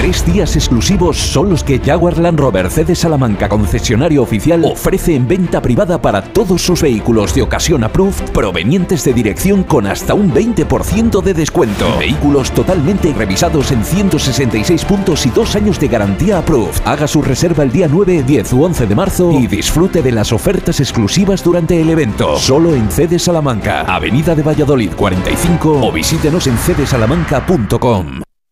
Tres 0.00 0.24
días 0.24 0.56
exclusivos 0.56 1.18
son 1.18 1.50
los 1.50 1.62
que 1.62 1.78
Jaguar 1.78 2.16
Land 2.16 2.40
Rover 2.40 2.70
CD 2.70 2.94
Salamanca 2.94 3.50
concesionario 3.50 4.22
oficial 4.22 4.64
ofrece 4.64 5.14
en 5.14 5.28
venta 5.28 5.60
privada 5.60 6.00
para 6.00 6.22
todos 6.22 6.62
sus 6.62 6.80
vehículos 6.80 7.34
de 7.34 7.42
ocasión 7.42 7.84
approved 7.84 8.30
provenientes 8.32 9.04
de 9.04 9.12
dirección 9.12 9.62
con 9.62 9.86
hasta 9.86 10.14
un 10.14 10.32
20% 10.32 11.20
de 11.20 11.34
descuento. 11.34 11.98
Vehículos 11.98 12.50
totalmente 12.52 13.12
revisados 13.12 13.72
en 13.72 13.84
166 13.84 14.86
puntos 14.86 15.26
y 15.26 15.28
dos 15.28 15.54
años 15.54 15.78
de 15.78 15.88
garantía 15.88 16.38
approved. 16.38 16.80
Haga 16.86 17.06
su 17.06 17.20
reserva 17.20 17.62
el 17.62 17.70
día 17.70 17.86
9, 17.86 18.22
10 18.22 18.54
u 18.54 18.64
11 18.64 18.86
de 18.86 18.94
marzo 18.94 19.32
y 19.32 19.48
disfrute 19.48 20.00
de 20.00 20.12
las 20.12 20.32
ofertas 20.32 20.80
exclusivas 20.80 21.44
durante 21.44 21.78
el 21.78 21.90
evento. 21.90 22.38
Solo 22.38 22.74
en 22.74 22.90
CD 22.90 23.18
Salamanca, 23.18 23.82
Avenida 23.82 24.34
de 24.34 24.44
Valladolid 24.44 24.92
45 24.94 25.86
o 25.86 25.92
visítenos 25.92 26.46
en 26.46 26.56
cdsalamanca.com. 26.56 28.22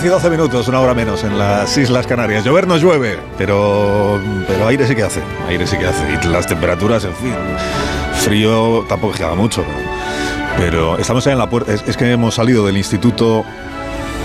10 0.00 0.04
y 0.06 0.08
12 0.14 0.30
minutos, 0.30 0.66
una 0.68 0.80
hora 0.80 0.94
menos, 0.94 1.24
en 1.24 1.36
las 1.36 1.76
Islas 1.76 2.06
Canarias. 2.06 2.42
Llover 2.42 2.66
no 2.66 2.78
llueve, 2.78 3.18
pero, 3.36 4.18
pero 4.48 4.66
aire 4.66 4.86
sí 4.86 4.94
que 4.94 5.02
hace. 5.02 5.20
Aire 5.46 5.66
sí 5.66 5.76
que 5.76 5.86
hace. 5.86 6.02
Y 6.10 6.26
las 6.28 6.46
temperaturas, 6.46 7.04
en 7.04 7.14
fin. 7.16 7.34
Frío 8.14 8.86
tampoco 8.88 9.12
que 9.12 9.24
haga 9.24 9.34
mucho, 9.34 9.62
pero, 10.56 10.56
pero 10.56 10.98
estamos 10.98 11.26
en 11.26 11.36
la 11.36 11.50
puerta. 11.50 11.74
Es 11.74 11.96
que 11.98 12.10
hemos 12.10 12.36
salido 12.36 12.64
del 12.64 12.78
Instituto 12.78 13.44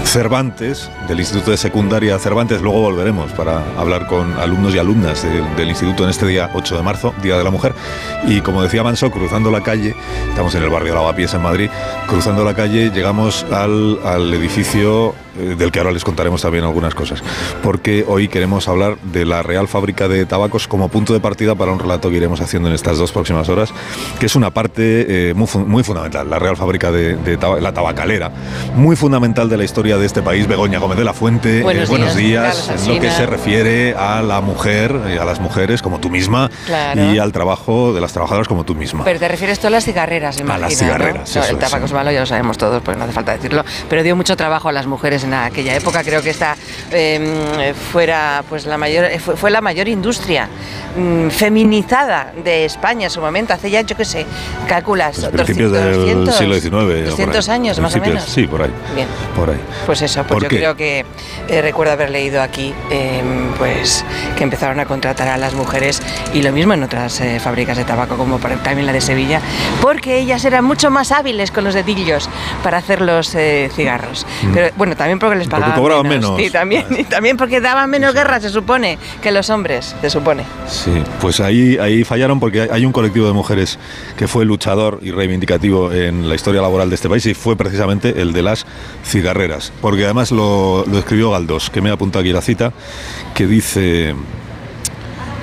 Cervantes, 0.05 0.89
del 1.07 1.19
Instituto 1.19 1.51
de 1.51 1.57
Secundaria 1.57 2.17
Cervantes. 2.19 2.61
Luego 2.61 2.79
volveremos 2.81 3.31
para 3.33 3.61
hablar 3.77 4.07
con 4.07 4.33
alumnos 4.39 4.73
y 4.73 4.79
alumnas 4.79 5.23
de- 5.23 5.41
del 5.57 5.69
instituto 5.69 6.03
en 6.03 6.09
este 6.09 6.25
día 6.25 6.49
8 6.53 6.77
de 6.77 6.83
marzo, 6.83 7.13
Día 7.21 7.37
de 7.37 7.43
la 7.43 7.49
Mujer. 7.51 7.73
Y 8.27 8.39
como 8.41 8.61
decía 8.63 8.83
Manso, 8.83 9.11
cruzando 9.11 9.51
la 9.51 9.61
calle, 9.61 9.93
estamos 10.29 10.55
en 10.55 10.63
el 10.63 10.69
barrio 10.69 10.93
Lavapiés 10.95 11.33
en 11.33 11.41
Madrid, 11.41 11.69
cruzando 12.07 12.43
la 12.45 12.53
calle 12.53 12.91
llegamos 12.91 13.45
al, 13.51 14.33
edificio 14.33 15.13
eh, 15.37 15.55
del 15.57 15.69
que 15.71 15.79
ahora 15.79 15.91
les 15.91 16.05
contaremos 16.05 16.41
también 16.41 16.63
algunas 16.63 16.95
cosas. 16.95 17.21
Porque 17.61 18.05
hoy 18.07 18.27
queremos 18.29 18.69
hablar 18.69 18.97
de 19.11 19.25
la 19.25 19.43
Real 19.43 19.67
Fábrica 19.67 20.07
de 20.07 20.25
Tabacos 20.25 20.67
como 20.67 20.87
punto 20.87 21.11
de 21.13 21.19
partida 21.19 21.55
para 21.55 21.71
un 21.73 21.79
relato 21.79 22.09
que 22.09 22.15
iremos 22.17 22.39
haciendo 22.39 22.69
en 22.69 22.75
estas 22.75 22.97
dos 22.97 23.11
próximas 23.11 23.49
horas, 23.49 23.73
que 24.19 24.27
es 24.27 24.35
una 24.37 24.51
parte 24.51 25.29
eh, 25.29 25.33
muy, 25.33 25.47
fu- 25.47 25.59
muy 25.65 25.83
fundamental, 25.83 26.29
la 26.29 26.39
Real 26.39 26.55
Fábrica 26.55 26.89
de, 26.91 27.15
de 27.17 27.37
la 27.59 27.73
tabacalera, 27.73 28.31
muy 28.75 28.95
fundamental 28.95 29.49
de 29.49 29.57
la 29.57 29.65
historia 29.65 29.94
de 29.97 30.05
este 30.05 30.21
país. 30.21 30.47
Begoña 30.47 30.79
Gómez 30.79 30.97
de 30.97 31.03
la 31.03 31.13
Fuente, 31.13 31.59
eh, 31.59 31.85
Buenos 31.87 32.15
días, 32.15 32.69
en 32.69 32.95
lo 32.95 32.99
que 33.01 33.11
se 33.11 33.25
refiere 33.25 33.95
a 33.95 34.21
la 34.21 34.41
mujer, 34.41 34.95
eh, 35.07 35.17
a 35.19 35.25
las 35.25 35.39
mujeres 35.39 35.81
como 35.81 35.99
tú 35.99 36.09
misma 36.09 36.49
Claro. 36.65 37.11
y 37.13 37.19
al 37.19 37.31
trabajo 37.31 37.93
de 37.93 38.01
las 38.01 38.13
trabajadoras 38.13 38.47
como 38.47 38.63
tú 38.63 38.75
misma. 38.75 39.03
Pero 39.03 39.19
te 39.19 39.27
refieres 39.27 39.59
tú 39.59 39.67
a 39.67 39.69
las 39.69 39.85
cigarreras, 39.85 40.37
A 40.39 40.43
las 40.43 40.57
imagino, 40.57 40.79
cigarreras, 40.79 41.35
¿no? 41.35 41.41
eso 41.41 41.51
El 41.51 41.57
tabaco 41.59 41.85
es 41.85 41.93
malo, 41.93 42.11
ya 42.11 42.19
lo 42.21 42.25
sabemos 42.25 42.57
todos, 42.57 42.81
porque 42.81 42.97
no 42.97 43.03
hace 43.05 43.13
falta 43.13 43.31
decirlo. 43.33 43.63
Pero 43.89 44.03
dio 44.03 44.15
mucho 44.15 44.35
trabajo 44.35 44.69
a 44.69 44.71
las 44.71 44.85
mujeres 44.87 45.23
en 45.23 45.33
aquella 45.33 45.75
época. 45.75 46.03
Creo 46.03 46.21
que 46.21 46.29
esta 46.29 46.55
eh, 46.91 47.73
fuera, 47.91 48.43
pues 48.49 48.65
la 48.65 48.77
mayor, 48.77 49.05
eh, 49.05 49.19
fue, 49.19 49.35
fue 49.35 49.51
la 49.51 49.61
mayor 49.61 49.87
industria 49.87 50.47
mm, 50.97 51.29
feminizada 51.29 52.33
de 52.43 52.65
España 52.65 53.05
en 53.05 53.09
su 53.11 53.21
momento. 53.21 53.53
Hace 53.53 53.69
ya, 53.71 53.81
yo 53.81 53.95
qué 53.95 54.05
sé, 54.05 54.25
calculas, 54.67 55.17
Pues 55.19 55.29
principios 55.31 55.71
200, 55.71 56.05
del 56.05 56.25
200, 56.25 56.35
siglo 56.35 56.55
XIX. 56.55 56.73
o 56.73 56.77
por 56.79 57.09
200 57.11 57.49
ahí. 57.49 57.55
años, 57.55 57.79
más 57.79 57.95
o 57.95 57.99
menos. 57.99 58.23
Sí, 58.23 58.47
por 58.47 58.61
ahí. 58.61 58.71
Bien. 58.95 59.07
Por 59.35 59.49
ahí. 59.49 59.59
Pues 59.85 60.01
eso, 60.01 60.21
pues 60.23 60.33
¿Por 60.33 60.43
yo 60.43 60.49
qué? 60.49 60.57
creo 60.57 60.75
que 60.75 61.05
eh, 61.47 61.61
recuerdo 61.61 61.93
haber 61.93 62.09
leído 62.09 62.41
aquí 62.41 62.73
eh, 62.91 63.21
pues 63.57 64.03
que 64.37 64.43
empezaron 64.43 64.79
a 64.79 64.85
contratar 64.85 65.27
a 65.27 65.37
las 65.37 65.53
mujeres 65.53 66.01
y 66.33 66.41
lo 66.41 66.51
mismo 66.51 66.73
en 66.73 66.83
otras 66.83 67.21
eh, 67.21 67.39
fábricas 67.39 67.77
de 67.77 67.83
tabaco 67.83 68.17
como 68.17 68.39
por- 68.39 68.51
también 68.63 68.85
la 68.87 68.93
de 68.93 69.01
Sevilla, 69.01 69.41
porque 69.81 70.17
ellas 70.19 70.43
eran 70.45 70.63
mucho 70.65 70.89
más 70.89 71.11
hábiles 71.11 71.51
con 71.51 71.63
los 71.63 71.73
dedillos 71.73 72.29
para 72.63 72.77
hacer 72.79 73.01
los 73.01 73.33
eh, 73.35 73.69
cigarros. 73.75 74.25
Mm. 74.43 74.53
Pero 74.53 74.69
bueno, 74.77 74.95
también 74.95 75.19
porque 75.19 75.35
les 75.35 75.47
Porque 75.47 75.61
pagaban 75.61 75.79
cobraban 75.79 76.07
menos. 76.07 76.37
Sí, 76.37 76.49
también, 76.49 76.85
y 76.97 77.03
también 77.03 77.37
porque 77.37 77.61
daban 77.61 77.89
menos 77.89 78.13
guerra, 78.13 78.39
se 78.39 78.49
supone, 78.49 78.97
que 79.21 79.31
los 79.31 79.49
hombres, 79.49 79.95
se 80.01 80.09
supone. 80.09 80.43
Sí, 80.67 80.91
pues 81.21 81.39
ahí, 81.39 81.77
ahí 81.77 82.03
fallaron 82.03 82.39
porque 82.39 82.67
hay 82.71 82.85
un 82.85 82.91
colectivo 82.91 83.27
de 83.27 83.33
mujeres 83.33 83.77
que 84.17 84.27
fue 84.27 84.45
luchador 84.45 84.99
y 85.01 85.11
reivindicativo 85.11 85.91
en 85.91 86.27
la 86.27 86.35
historia 86.35 86.61
laboral 86.61 86.89
de 86.89 86.95
este 86.95 87.09
país 87.09 87.25
y 87.25 87.33
fue 87.33 87.55
precisamente 87.55 88.21
el 88.21 88.33
de 88.33 88.41
las 88.41 88.65
cigarreras. 89.05 89.71
Porque 89.81 90.05
además 90.05 90.31
lo, 90.31 90.83
lo 90.87 90.97
escribió 90.97 91.31
Galdós, 91.31 91.69
que 91.69 91.81
me 91.81 91.89
ha 91.89 91.93
apuntado 91.93 92.21
aquí 92.21 92.31
la 92.33 92.41
cita, 92.41 92.73
que 93.33 93.45
dice, 93.45 94.15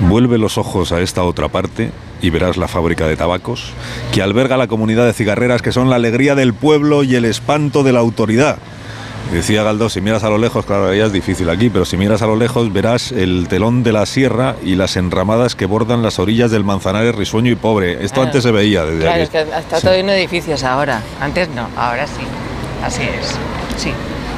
vuelve 0.01 0.37
los 0.37 0.57
ojos 0.57 0.91
a 0.91 1.01
esta 1.01 1.23
otra 1.23 1.47
parte 1.47 1.91
y 2.21 2.29
verás 2.29 2.57
la 2.57 2.67
fábrica 2.67 3.05
de 3.07 3.15
tabacos, 3.15 3.71
que 4.11 4.21
alberga 4.21 4.57
la 4.57 4.67
comunidad 4.67 5.05
de 5.05 5.13
cigarreras 5.13 5.61
que 5.61 5.71
son 5.71 5.89
la 5.89 5.97
alegría 5.97 6.35
del 6.35 6.53
pueblo 6.53 7.03
y 7.03 7.15
el 7.15 7.25
espanto 7.25 7.83
de 7.83 7.93
la 7.93 7.99
autoridad. 7.99 8.57
Decía 9.31 9.63
Galdós, 9.63 9.93
si 9.93 10.01
miras 10.01 10.23
a 10.25 10.29
lo 10.29 10.37
lejos, 10.37 10.65
claro, 10.65 10.93
ya 10.93 11.05
es 11.05 11.13
difícil 11.13 11.49
aquí, 11.49 11.69
pero 11.69 11.85
si 11.85 11.95
miras 11.97 12.21
a 12.21 12.27
lo 12.27 12.35
lejos 12.35 12.71
verás 12.73 13.11
el 13.11 13.47
telón 13.47 13.81
de 13.83 13.93
la 13.93 14.05
sierra 14.05 14.55
y 14.63 14.75
las 14.75 14.95
enramadas 14.97 15.55
que 15.55 15.65
bordan 15.65 16.03
las 16.03 16.19
orillas 16.19 16.51
del 16.51 16.63
Manzanares 16.65 17.15
risueño 17.15 17.49
y 17.51 17.55
pobre. 17.55 17.93
Esto 18.03 18.15
Claro. 18.15 18.27
antes 18.27 18.43
se 18.43 18.51
veía 18.51 18.83
desde 18.85 18.99
Claro, 18.99 19.13
aquí. 19.13 19.21
es 19.23 19.29
que 19.29 19.41
está 19.41 19.79
todo 19.81 19.93
lleno 19.95 20.11
de 20.11 20.19
edificios 20.19 20.63
ahora. 20.63 21.01
Antes 21.21 21.49
no, 21.49 21.67
ahora 21.77 22.05
sí. 22.05 22.23
Así 22.83 23.01
es. 23.03 23.35
Sí. 23.81 23.91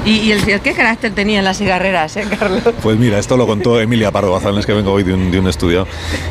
¿Y, 0.05 0.31
el, 0.31 0.61
qué 0.61 0.73
carácter 0.73 1.13
tenían 1.13 1.43
las 1.43 1.57
cigarreras, 1.57 2.15
eh, 2.15 2.25
Carlos? 2.39 2.61
Pues 2.83 2.97
mira, 2.99 3.17
esto 3.17 3.37
lo 3.37 3.47
contó 3.47 3.81
Emilia 3.81 4.11
Pardo 4.11 4.39
que 4.65 4.73
vengo 4.73 4.91
hoy 4.91 5.03
de 5.03 5.13
un, 5.13 5.31
de 5.31 5.39
un 5.39 5.47
estudio. 5.47 5.87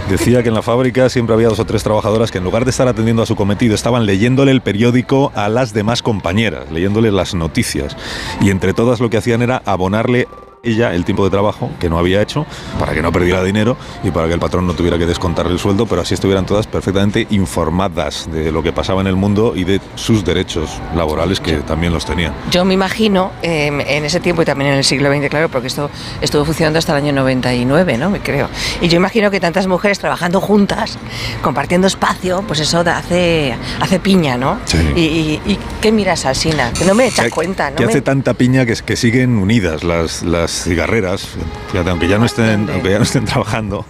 Decía 0.09 0.43
que 0.43 0.49
en 0.49 0.55
la 0.55 0.63
fábrica 0.63 1.09
siempre 1.09 1.35
había 1.35 1.49
dos 1.49 1.59
o 1.59 1.65
tres 1.65 1.83
trabajadoras 1.83 2.31
que 2.31 2.39
en 2.39 2.45
lugar 2.45 2.65
de 2.65 2.71
estar 2.71 2.87
atendiendo 2.87 3.23
a 3.23 3.27
su 3.27 3.35
cometido 3.35 3.75
estaban 3.75 4.07
leyéndole 4.07 4.53
el 4.53 4.61
periódico 4.61 5.33
a 5.35 5.49
las 5.49 5.73
demás 5.73 6.03
compañeras, 6.03 6.71
leyéndole 6.71 7.11
las 7.11 7.35
noticias. 7.35 7.97
Y 8.41 8.51
entre 8.51 8.75
todas 8.75 9.01
lo 9.01 9.11
que 9.11 9.17
hacían 9.17 9.43
era 9.43 9.61
abonarle 9.65 10.29
ella 10.65 10.95
el 10.95 11.05
tiempo 11.05 11.25
de 11.25 11.31
trabajo 11.31 11.71
que 11.79 11.89
no 11.89 11.99
había 11.99 12.21
hecho 12.23 12.47
para 12.79 12.93
que 12.95 13.03
no 13.03 13.13
perdiera 13.13 13.43
dinero 13.43 13.77
y 14.03 14.11
para 14.11 14.27
que 14.29 14.35
el 14.35 14.41
patrón 14.41 14.67
no 14.67 14.75
tuviera 14.75 14.99
que 14.99 15.07
descontarle 15.07 15.53
el 15.53 15.59
sueldo, 15.59 15.87
pero 15.87 16.03
así 16.03 16.15
estuvieran 16.15 16.47
todas 16.47 16.67
perfectamente 16.67 17.27
informadas 17.31 18.29
de 18.33 18.53
lo 18.53 18.63
que 18.63 18.73
pasaba 18.73 19.01
en 19.01 19.07
el 19.07 19.17
mundo 19.17 19.53
y 19.57 19.65
de 19.65 19.81
sus 19.95 20.25
derechos 20.25 20.71
laborales 20.97 21.41
que 21.41 21.55
también 21.59 21.93
los 21.93 22.05
tenían. 22.07 22.33
Yo 22.51 22.65
me 22.65 22.75
imagino 22.75 23.33
eh, 23.43 23.67
en 23.67 24.05
ese 24.05 24.21
tiempo 24.21 24.43
y 24.43 24.45
también 24.45 24.73
en 24.73 24.79
el 24.79 24.85
siglo 24.85 25.13
XX, 25.13 25.29
claro, 25.29 25.49
porque 25.49 25.69
esto 25.69 25.91
estuvo 26.21 26.45
funcionando 26.45 26.79
hasta 26.79 26.93
el 26.97 27.05
año 27.05 27.13
99, 27.13 27.99
¿no? 27.99 28.11
Me 28.11 28.21
creo. 28.21 28.49
Y 28.81 28.89
yo 28.89 28.97
imagino 28.97 29.31
que 29.31 29.41
tantas 29.41 29.67
mujeres 29.67 29.99
trabajando 29.99 30.41
juntas, 30.41 30.99
compartiendo 31.43 31.87
espacio, 31.87 32.43
pues 32.47 32.61
eso 32.61 32.81
hace, 32.87 33.55
hace 33.81 34.01
piña, 34.01 34.37
¿no? 34.37 34.59
Sí. 34.65 34.79
Y, 34.97 35.01
y- 35.01 35.41
y 35.47 35.59
qué 35.81 35.93
miras, 35.93 36.25
Alsina? 36.25 36.73
Que 36.73 36.85
no 36.85 36.95
me 36.95 37.07
echas 37.07 37.29
cuenta, 37.31 37.71
¿no? 37.71 37.77
que 37.77 37.85
me- 37.87 37.91
hace 37.93 38.03
tanta 38.03 38.35
piña 38.35 38.65
que, 38.67 38.75
que 38.85 38.97
siguen 38.97 39.37
unidas 39.39 39.85
las, 39.85 40.23
las 40.23 40.51
cigarreras, 40.63 41.29
fíjate, 41.71 41.91
aunque 41.91 42.09
ya 42.09 42.19
no 42.19 42.25
estén, 42.25 42.69
aunque 42.71 42.91
ya 42.91 42.99
no 42.99 43.05
estén 43.05 43.25
trabajando, 43.27 43.85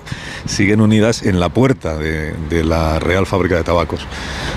siguen 0.47 0.81
unidas 0.81 1.23
en 1.23 1.41
la 1.41 1.49
puerta 1.49 1.97
de, 1.97 2.33
de 2.49 2.65
la 2.65 2.99
Real 2.99 3.27
Fábrica 3.27 3.57
de 3.57 3.65
Tabacos, 3.65 4.07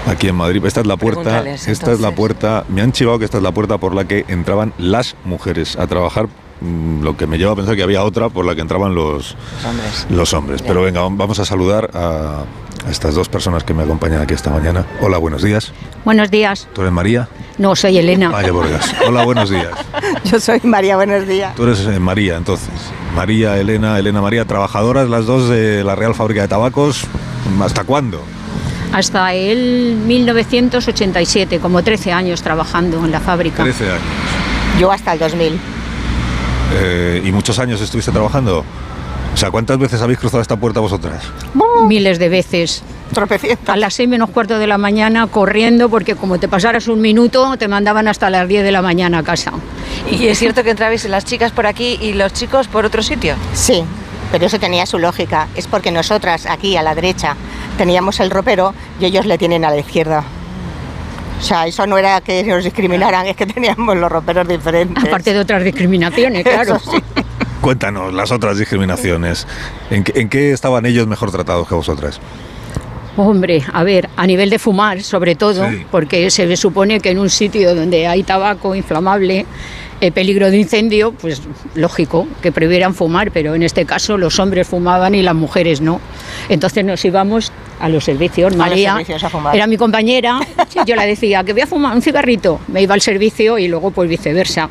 aquí 0.08 0.28
en 0.28 0.36
Madrid. 0.36 0.64
Esta 0.66 0.82
es 0.82 0.88
la 0.88 0.98
puerta, 0.98 1.44
esta 1.48 1.92
es 1.92 2.00
la 2.00 2.12
puerta, 2.12 2.66
me 2.70 2.82
han 2.82 2.92
chivado 2.92 3.20
que 3.20 3.26
esta 3.26 3.38
es 3.38 3.44
la 3.44 3.52
puerta 3.52 3.78
por 3.78 3.94
la 3.94 4.06
que 4.06 4.26
entraban 4.28 4.74
las 4.78 5.16
mujeres 5.26 5.76
a 5.78 5.88
trabajar. 5.88 6.28
Mm, 6.62 7.04
Lo 7.04 7.16
que 7.18 7.28
me 7.28 7.38
lleva 7.38 7.52
a 7.54 7.56
pensar 7.56 7.76
que 7.76 7.84
había 7.84 8.04
otra 8.04 8.30
por 8.30 8.46
la 8.46 8.56
que 8.56 8.62
entraban 8.62 8.96
los, 8.96 9.36
Los 9.36 9.66
hombres. 9.66 10.08
los 10.10 10.34
hombres. 10.34 10.62
Pero 10.62 10.82
venga, 10.82 11.02
vamos 11.02 11.40
a 11.40 11.46
saludar 11.46 11.90
a, 11.94 12.44
a 12.86 12.92
estas 12.92 13.16
dos 13.16 13.30
personas 13.30 13.64
que 13.64 13.74
me 13.74 13.84
acompañan 13.84 14.22
aquí 14.22 14.34
esta 14.34 14.50
mañana. 14.50 14.86
Hola, 15.02 15.18
buenos 15.18 15.42
días. 15.44 15.72
Buenos 16.06 16.32
días. 16.32 16.68
¿Tú 16.74 16.82
eres 16.82 16.94
María? 16.94 17.28
No, 17.58 17.76
soy 17.76 17.98
Elena. 17.98 18.30
Vaya 18.30 18.52
por 18.52 18.68
Dios. 18.68 18.82
Hola, 19.08 19.26
buenos 19.26 19.50
días. 19.50 19.70
Yo 20.26 20.40
soy 20.40 20.60
María, 20.64 20.96
buenos 20.96 21.28
días. 21.28 21.56
Tú 21.56 21.64
eres 21.64 21.80
eh, 21.88 22.00
María, 22.00 22.38
entonces. 22.38 22.70
María, 23.16 23.58
Elena, 23.58 23.98
Elena 23.98 24.22
María, 24.22 24.46
trabajadoras 24.46 25.10
las 25.10 25.26
dos 25.26 25.50
de 25.50 25.84
la 25.84 25.96
Real 25.96 26.14
Fábrica 26.14 26.42
de 26.42 26.48
Tabacos. 26.48 27.06
¿Hasta 27.62 27.84
cuándo? 27.84 28.22
Hasta 28.94 29.34
el 29.34 29.98
1987, 30.06 31.60
como 31.60 31.84
13 31.84 32.12
años 32.14 32.42
trabajando 32.42 33.04
en 33.04 33.12
la 33.12 33.20
fábrica. 33.20 33.64
13 33.64 33.86
años. 33.86 34.02
Yo 34.80 34.92
hasta 34.92 35.14
el 35.14 35.20
2000. 35.20 35.60
Eh, 36.74 37.22
¿Y 37.24 37.32
muchos 37.32 37.60
años 37.60 37.82
estuviste 37.82 38.12
trabajando? 38.12 38.64
O 39.34 39.38
sea, 39.38 39.52
¿cuántas 39.52 39.78
veces 39.78 40.02
habéis 40.02 40.20
cruzado 40.20 40.42
esta 40.42 40.56
puerta 40.56 40.80
vosotras? 40.80 41.24
Miles 41.86 42.18
de 42.18 42.28
veces. 42.30 42.82
A 43.68 43.78
las 43.78 43.94
6 43.94 44.10
menos 44.10 44.32
cuarto 44.32 44.58
de 44.58 44.68
la 44.68 44.78
mañana 44.78 45.28
corriendo 45.28 45.90
porque 45.90 46.16
como 46.16 46.40
te 46.40 46.48
pasaras 46.48 46.88
un 46.88 47.02
minuto 47.02 47.56
te 47.58 47.68
mandaban 47.68 48.08
hasta 48.08 48.30
las 48.30 48.48
10 48.48 48.64
de 48.64 48.72
la 48.72 48.82
mañana 48.82 49.20
a 49.20 49.24
casa. 49.24 49.54
¿Y 50.10 50.28
es 50.28 50.40
cierto 50.40 50.64
que 50.64 50.72
entrabais 50.72 51.06
las 51.06 51.24
chicas 51.24 51.52
por 51.52 51.68
aquí 51.68 51.98
y 52.02 52.14
los 52.14 52.34
chicos 52.34 52.68
por 52.68 52.86
otro 52.86 53.04
sitio? 53.04 53.36
Sí, 53.54 53.84
pero 54.32 54.48
eso 54.48 54.60
tenía 54.60 54.86
su 54.86 54.98
lógica. 54.98 55.48
Es 55.56 55.68
porque 55.68 55.92
nosotras 55.92 56.48
aquí 56.48 56.76
a 56.76 56.82
la 56.82 56.96
derecha 56.96 57.36
teníamos 57.78 58.20
el 58.20 58.32
ropero 58.32 58.74
y 59.00 59.06
ellos 59.06 59.26
le 59.26 59.38
tienen 59.38 59.64
a 59.66 59.70
la 59.70 59.78
izquierda. 59.78 60.24
O 61.40 61.42
sea, 61.42 61.68
eso 61.68 61.86
no 61.86 61.98
era 61.98 62.20
que 62.22 62.44
nos 62.44 62.64
discriminaran, 62.64 63.28
es 63.28 63.36
que 63.36 63.46
teníamos 63.46 63.96
los 63.98 64.12
roperos 64.12 64.48
diferentes. 64.48 65.04
Aparte 65.04 65.34
de 65.34 65.40
otras 65.40 65.64
discriminaciones, 65.64 66.44
claro. 66.44 66.80
Sí. 66.80 66.98
Cuéntanos 67.62 68.14
las 68.14 68.32
otras 68.32 68.58
discriminaciones. 68.58 69.48
¿En 69.90 70.04
qué, 70.04 70.20
en 70.20 70.30
qué 70.30 70.52
estaban 70.52 70.86
ellos 70.86 71.08
mejor 71.08 71.32
tratados 71.32 71.68
que 71.68 71.76
vosotras? 71.76 72.20
Hombre, 73.18 73.64
a 73.74 73.84
ver, 73.84 74.10
a 74.16 74.28
nivel 74.28 74.52
de 74.52 74.60
fumar, 74.60 75.02
sobre 75.02 75.36
todo, 75.36 75.68
porque 75.90 76.30
se 76.30 76.56
supone 76.56 77.00
que 77.00 77.10
en 77.10 77.18
un 77.18 77.32
sitio 77.32 77.74
donde 77.74 78.06
hay 78.06 78.22
tabaco 78.22 78.76
inflamable, 78.76 79.48
eh, 80.00 80.12
peligro 80.12 80.52
de 80.52 80.58
incendio, 80.58 81.12
pues 81.12 81.42
lógico 81.74 82.28
que 82.42 82.52
previeran 82.52 82.94
fumar, 82.94 83.32
pero 83.32 83.56
en 83.56 83.64
este 83.64 83.86
caso 83.86 84.18
los 84.18 84.40
hombres 84.40 84.68
fumaban 84.68 85.16
y 85.16 85.24
las 85.24 85.34
mujeres 85.34 85.82
no. 85.82 86.00
Entonces 86.50 86.86
nos 86.86 87.04
íbamos 87.04 87.52
a 87.80 87.90
los 87.90 88.04
servicios. 88.04 88.56
María 88.56 88.94
servicios 88.94 89.24
a 89.24 89.30
fumar. 89.30 89.56
era 89.56 89.66
mi 89.66 89.78
compañera, 89.78 90.40
yo 90.86 90.96
la 90.96 91.06
decía 91.06 91.44
que 91.44 91.54
voy 91.54 91.62
a 91.62 91.68
fumar 91.68 91.96
un 91.96 92.02
cigarrito, 92.02 92.60
me 92.68 92.82
iba 92.82 92.94
al 92.94 93.02
servicio 93.02 93.58
y 93.58 93.68
luego 93.68 93.92
pues 93.92 94.10
viceversa. 94.10 94.70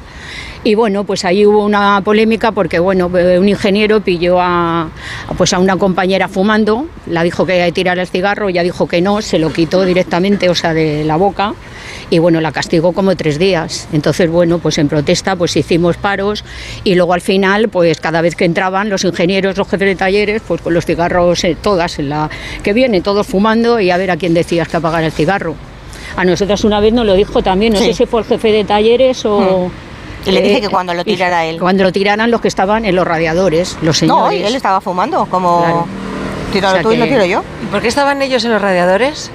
Y 0.62 0.74
bueno, 0.74 1.04
pues 1.04 1.24
ahí 1.24 1.46
hubo 1.46 1.64
una 1.64 2.00
polémica 2.04 2.50
porque 2.50 2.78
bueno, 2.78 3.10
eh, 3.16 3.38
un 3.38 3.48
ingeniero 3.48 4.00
pilló 4.00 4.40
a, 4.40 4.88
pues 5.36 5.52
a 5.52 5.58
una 5.58 5.76
compañera 5.76 6.26
fumando, 6.26 6.86
la 7.06 7.22
dijo 7.22 7.46
que 7.46 7.56
iba 7.56 7.66
a 7.66 7.72
tirar 7.72 7.98
el 7.98 8.06
cigarro, 8.08 8.48
ella 8.48 8.62
dijo 8.64 8.88
que 8.88 9.00
no, 9.00 9.22
se 9.22 9.38
lo 9.38 9.52
quitó 9.52 9.84
directamente, 9.84 10.48
o 10.48 10.54
sea, 10.54 10.74
de 10.74 11.04
la 11.04 11.16
boca 11.16 11.54
y 12.10 12.18
bueno, 12.18 12.40
la 12.40 12.52
castigó 12.52 12.92
como 12.92 13.16
tres 13.16 13.38
días. 13.38 13.88
Entonces, 13.92 14.30
bueno, 14.30 14.58
pues 14.58 14.78
en 14.78 14.88
protesta 14.88 15.15
pues 15.36 15.56
hicimos 15.56 15.96
paros 15.96 16.44
y 16.84 16.94
luego 16.94 17.14
al 17.14 17.20
final, 17.20 17.68
pues 17.68 18.00
cada 18.00 18.20
vez 18.20 18.36
que 18.36 18.44
entraban 18.44 18.88
los 18.90 19.04
ingenieros, 19.04 19.56
los 19.56 19.68
jefes 19.68 19.88
de 19.88 19.94
talleres, 19.96 20.42
pues 20.46 20.60
con 20.60 20.74
los 20.74 20.84
cigarros 20.84 21.42
eh, 21.44 21.56
todas 21.60 21.98
en 21.98 22.08
la 22.10 22.28
que 22.62 22.72
vienen, 22.72 23.02
todos 23.02 23.26
fumando 23.26 23.80
y 23.80 23.90
a 23.90 23.96
ver 23.96 24.10
a 24.10 24.16
quién 24.16 24.34
decías 24.34 24.68
que 24.68 24.76
apagar 24.76 25.02
el 25.04 25.12
cigarro. 25.12 25.54
A 26.16 26.24
nosotras 26.24 26.64
una 26.64 26.80
vez 26.80 26.92
nos 26.92 27.04
lo 27.06 27.14
dijo 27.14 27.42
también, 27.42 27.72
no 27.72 27.78
Sí. 27.78 27.86
sé 27.86 27.94
si 27.94 28.06
fue 28.06 28.20
el 28.20 28.26
jefe 28.26 28.52
de 28.52 28.64
talleres 28.64 29.24
o... 29.26 29.70
Y 30.24 30.30
le 30.32 30.40
dije 30.42 30.56
eh, 30.56 30.60
que 30.62 30.68
cuando 30.68 30.92
lo 30.94 31.04
tirara 31.04 31.44
él. 31.44 31.60
Cuando 31.60 31.84
lo 31.84 31.92
tiraran 31.92 32.30
los 32.30 32.40
que 32.40 32.48
estaban 32.48 32.84
en 32.84 32.96
los 32.96 33.06
radiadores, 33.06 33.74
los 33.82 34.02
No, 34.02 34.28
señores. 34.28 34.40
y 34.40 34.44
él 34.44 34.54
estaba 34.56 34.80
fumando, 34.80 35.26
como... 35.26 35.60
Claro. 35.62 35.86
Tíralo 36.52 36.72
O 36.72 36.76
sea 36.76 36.82
tú 36.82 36.92
y 36.92 36.96
lo 36.96 37.04
que- 37.04 37.10
tiro 37.10 37.24
yo. 37.26 37.42
¿Y 37.62 37.66
por 37.66 37.80
qué 37.82 37.88
estaban 37.88 38.20
ellos 38.22 38.44
en 38.44 38.52
los 38.52 38.62
radiadores? 38.62 39.30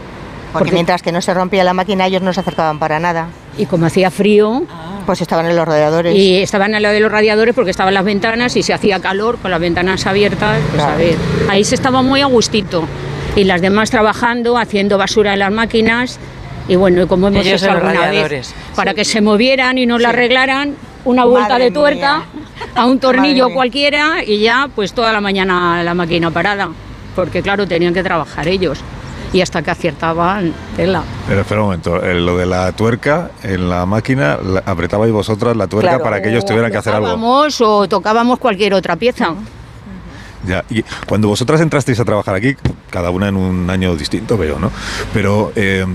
Porque 0.53 0.71
mientras 0.71 1.01
que 1.01 1.11
no 1.13 1.21
se 1.21 1.33
rompía 1.33 1.63
la 1.63 1.73
máquina 1.73 2.07
ellos 2.07 2.21
no 2.21 2.33
se 2.33 2.41
acercaban 2.41 2.77
para 2.79 2.99
nada. 2.99 3.27
Y 3.57 3.67
como 3.67 3.85
hacía 3.85 4.11
frío... 4.11 4.63
Pues 5.05 5.21
estaban 5.21 5.45
en 5.47 5.55
los 5.55 5.67
radiadores. 5.67 6.15
Y 6.15 6.37
estaban 6.41 6.75
al 6.75 6.83
lado 6.83 6.93
de 6.93 6.99
los 7.01 7.11
radiadores 7.11 7.53
porque 7.55 7.71
estaban 7.71 7.93
las 7.93 8.03
ventanas 8.05 8.55
y 8.55 8.63
se 8.63 8.73
hacía 8.73 8.99
calor 8.99 9.37
con 9.39 9.51
las 9.51 9.59
ventanas 9.59 10.05
abiertas. 10.05 10.59
Pues 10.71 10.83
a 10.83 10.95
ver, 10.95 11.15
ahí 11.49 11.63
se 11.63 11.75
estaba 11.75 12.01
muy 12.01 12.21
a 12.21 12.25
gustito. 12.25 12.87
Y 13.35 13.45
las 13.45 13.61
demás 13.61 13.89
trabajando, 13.89 14.57
haciendo 14.57 14.97
basura 14.97 15.33
en 15.33 15.39
las 15.39 15.51
máquinas. 15.51 16.19
Y 16.67 16.75
bueno, 16.75 17.01
y 17.03 17.07
como 17.07 17.27
hemos 17.27 17.45
Ellos 17.45 17.61
hecho 17.61 17.71
en 17.71 17.77
alguna 17.77 17.93
vez, 17.93 18.01
radiadores. 18.07 18.53
para 18.75 18.93
que 18.93 19.03
se 19.05 19.21
movieran 19.21 19.77
y 19.77 19.85
la 19.85 19.97
Sí. 19.97 20.05
arreglaran, 20.05 20.75
una 21.05 21.25
vuelta 21.25 21.49
Madre 21.53 21.65
de 21.65 21.71
tuerca 21.71 22.23
a 22.75 22.85
un 22.85 22.99
tornillo 22.99 23.45
Madre 23.45 23.45
mía. 23.47 23.55
cualquiera 23.55 24.23
y 24.23 24.39
ya 24.41 24.69
pues 24.75 24.93
toda 24.93 25.11
la 25.11 25.19
mañana 25.21 25.83
la 25.83 25.93
máquina 25.93 26.29
parada. 26.29 26.69
Porque 27.15 27.41
claro, 27.41 27.67
tenían 27.67 27.93
que 27.93 28.03
trabajar 28.03 28.47
ellos. 28.47 28.79
Y 29.33 29.39
hasta 29.41 29.61
que 29.61 29.71
aciertaban, 29.71 30.53
tela. 30.75 31.03
Pero 31.27 31.41
espera 31.41 31.61
un 31.61 31.67
momento, 31.67 32.03
eh, 32.03 32.13
lo 32.19 32.37
de 32.37 32.45
la 32.45 32.71
tuerca 32.73 33.31
en 33.43 33.69
la 33.69 33.85
máquina, 33.85 34.37
la- 34.43 34.59
apretabais 34.65 35.11
vosotras 35.13 35.55
la 35.55 35.67
tuerca 35.67 35.91
Claro. 35.91 36.03
para 36.03 36.21
que 36.21 36.29
ellos 36.29 36.45
tuvieran 36.45 36.69
que 36.71 36.77
hacer 36.77 36.93
algo. 36.93 37.07
Tocábamos 37.07 37.61
o 37.61 37.87
tocábamos 37.87 38.39
cualquier 38.39 38.73
otra 38.73 38.95
pieza. 38.97 39.33
Ya, 40.45 40.65
y 40.69 40.83
cuando 41.07 41.27
vosotras 41.27 41.61
entrasteis 41.61 41.99
a 41.99 42.05
trabajar 42.05 42.33
aquí, 42.35 42.55
cada 42.89 43.09
una 43.11 43.27
en 43.29 43.37
un 43.37 43.69
año 43.69 43.95
distinto, 43.95 44.37
veo, 44.37 44.57
¿no? 44.59 44.71
Pero 45.13 45.53
eh, 45.55 45.85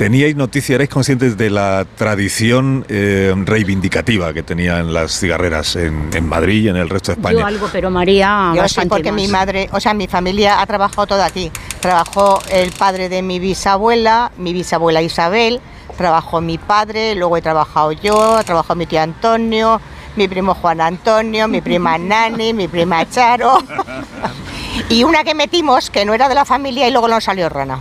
¿Teníais 0.00 0.34
noticia, 0.34 0.76
erais 0.76 0.88
conscientes 0.88 1.36
de 1.36 1.50
la 1.50 1.84
tradición 1.84 2.86
eh, 2.88 3.34
reivindicativa 3.36 4.32
que 4.32 4.42
tenían 4.42 4.94
las 4.94 5.20
cigarreras 5.20 5.76
en, 5.76 6.08
en 6.14 6.26
Madrid 6.26 6.64
y 6.64 6.68
en 6.70 6.76
el 6.76 6.88
resto 6.88 7.12
de 7.12 7.20
España? 7.20 7.40
Yo 7.40 7.44
algo, 7.44 7.68
pero 7.70 7.90
María 7.90 8.54
Yo 8.56 8.66
sí, 8.66 8.80
porque 8.88 9.12
mi 9.12 9.28
madre, 9.28 9.68
o 9.72 9.78
sea, 9.78 9.92
mi 9.92 10.06
familia 10.06 10.62
ha 10.62 10.66
trabajado 10.66 11.06
todo 11.06 11.22
aquí. 11.22 11.52
Trabajó 11.80 12.40
el 12.50 12.72
padre 12.72 13.10
de 13.10 13.20
mi 13.20 13.38
bisabuela, 13.40 14.32
mi 14.38 14.54
bisabuela 14.54 15.02
Isabel, 15.02 15.60
trabajó 15.98 16.40
mi 16.40 16.56
padre, 16.56 17.14
luego 17.14 17.36
he 17.36 17.42
trabajado 17.42 17.92
yo, 17.92 18.38
ha 18.38 18.42
trabajado 18.42 18.76
mi 18.76 18.86
tío 18.86 19.02
Antonio, 19.02 19.82
mi 20.16 20.28
primo 20.28 20.54
Juan 20.54 20.80
Antonio, 20.80 21.46
mi 21.46 21.60
prima 21.60 21.98
Nani, 21.98 22.54
mi 22.54 22.68
prima 22.68 23.06
Charo. 23.06 23.58
Y 24.88 25.04
una 25.04 25.24
que 25.24 25.34
metimos 25.34 25.90
que 25.90 26.04
no 26.04 26.14
era 26.14 26.28
de 26.28 26.34
la 26.34 26.44
familia 26.44 26.88
y 26.88 26.90
luego 26.90 27.08
nos 27.08 27.24
salió 27.24 27.48
rana. 27.48 27.80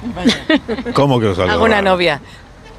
¿Cómo 0.93 1.19
que 1.19 1.27
os 1.27 1.37
salió? 1.37 1.53
Alguna 1.53 1.75
raro? 1.75 1.91
novia. 1.91 2.21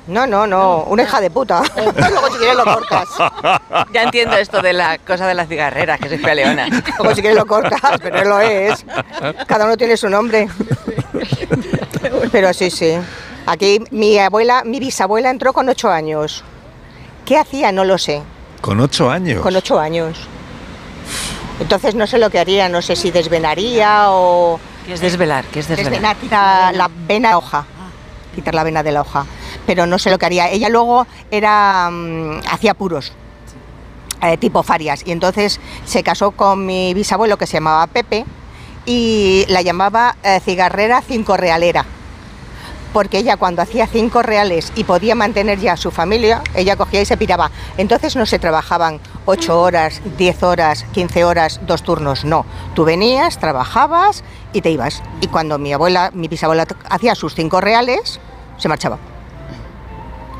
No, 0.06 0.26
no, 0.26 0.46
no, 0.46 0.84
una 0.84 1.04
hija 1.04 1.20
de 1.20 1.30
puta. 1.30 1.62
luego 1.76 2.26
si 2.32 2.38
quieres 2.38 2.56
lo 2.56 2.64
cortas. 2.64 3.08
Ya 3.92 4.02
entiendo 4.02 4.36
esto 4.36 4.60
de 4.60 4.72
la 4.72 4.98
cosa 4.98 5.26
de 5.26 5.34
las 5.34 5.48
cigarreras, 5.48 5.98
que 6.00 6.08
soy 6.08 6.18
fea 6.18 6.34
leona. 6.34 6.68
Luego 6.98 7.14
si 7.14 7.20
quieres 7.20 7.38
lo 7.38 7.46
cortas, 7.46 7.80
pero 8.02 8.18
no 8.24 8.24
lo 8.30 8.40
es. 8.40 8.84
Cada 9.46 9.64
uno 9.66 9.76
tiene 9.76 9.96
su 9.96 10.08
nombre. 10.08 10.48
Pero 12.32 12.52
sí, 12.52 12.70
sí. 12.70 12.96
Aquí 13.46 13.82
mi 13.90 14.18
abuela, 14.18 14.62
mi 14.64 14.80
bisabuela 14.80 15.30
entró 15.30 15.52
con 15.52 15.68
ocho 15.68 15.90
años. 15.90 16.44
¿Qué 17.24 17.36
hacía? 17.36 17.72
No 17.72 17.84
lo 17.84 17.98
sé. 17.98 18.22
Con 18.60 18.80
ocho 18.80 19.10
años. 19.10 19.40
Con 19.42 19.54
ocho 19.56 19.78
años. 19.78 20.18
Entonces 21.60 21.94
no 21.94 22.06
sé 22.06 22.18
lo 22.18 22.30
que 22.30 22.38
haría, 22.38 22.68
no 22.68 22.82
sé 22.82 22.96
si 22.96 23.10
desvenaría 23.10 24.06
o... 24.10 24.58
¿Qué 24.86 24.94
es 24.94 25.00
desvelar? 25.00 25.44
¿Qué 25.46 25.60
es 25.60 25.68
desvelar? 25.68 25.92
Desvenar, 25.92 26.16
quitar 26.16 26.74
la 26.74 26.88
vena 26.88 27.28
de 27.28 27.32
la 27.32 27.38
hoja. 27.38 27.66
Quitar 28.34 28.54
la 28.54 28.64
vena 28.64 28.82
de 28.82 28.92
la 28.92 29.00
hoja. 29.02 29.26
Pero 29.66 29.86
no 29.86 29.98
sé 29.98 30.10
lo 30.10 30.18
que 30.18 30.26
haría. 30.26 30.48
Ella 30.48 30.68
luego 30.68 31.06
era 31.30 31.88
mm, 31.90 32.40
hacía 32.50 32.74
puros. 32.74 33.12
eh, 34.22 34.36
tipo 34.38 34.62
farias. 34.62 35.02
Y 35.06 35.12
entonces 35.12 35.60
se 35.84 36.02
casó 36.02 36.30
con 36.32 36.64
mi 36.66 36.94
bisabuelo 36.94 37.36
que 37.38 37.46
se 37.46 37.54
llamaba 37.54 37.86
Pepe 37.86 38.24
y 38.86 39.44
la 39.48 39.62
llamaba 39.62 40.16
eh, 40.22 40.40
cigarrera 40.44 41.02
cinco 41.06 41.36
realera. 41.36 41.84
Porque 42.92 43.18
ella 43.18 43.36
cuando 43.36 43.62
hacía 43.62 43.86
cinco 43.86 44.22
reales 44.22 44.72
y 44.74 44.84
podía 44.84 45.14
mantener 45.14 45.60
ya 45.60 45.74
a 45.74 45.76
su 45.76 45.90
familia, 45.90 46.42
ella 46.54 46.76
cogía 46.76 47.00
y 47.00 47.04
se 47.04 47.16
piraba. 47.16 47.50
Entonces 47.76 48.16
no 48.16 48.26
se 48.26 48.38
trabajaban 48.38 49.00
ocho 49.26 49.60
horas, 49.60 50.00
10 50.18 50.42
horas, 50.42 50.84
15 50.92 51.24
horas, 51.24 51.60
dos 51.66 51.82
turnos, 51.82 52.24
no. 52.24 52.44
Tú 52.74 52.84
venías, 52.84 53.38
trabajabas 53.38 54.24
y 54.52 54.60
te 54.60 54.70
ibas. 54.70 55.02
Y 55.20 55.28
cuando 55.28 55.58
mi 55.58 55.72
abuela, 55.72 56.10
mi 56.14 56.26
bisabuela 56.28 56.66
hacía 56.88 57.14
sus 57.14 57.34
cinco 57.34 57.60
reales, 57.60 58.18
se 58.58 58.68
marchaba. 58.68 58.98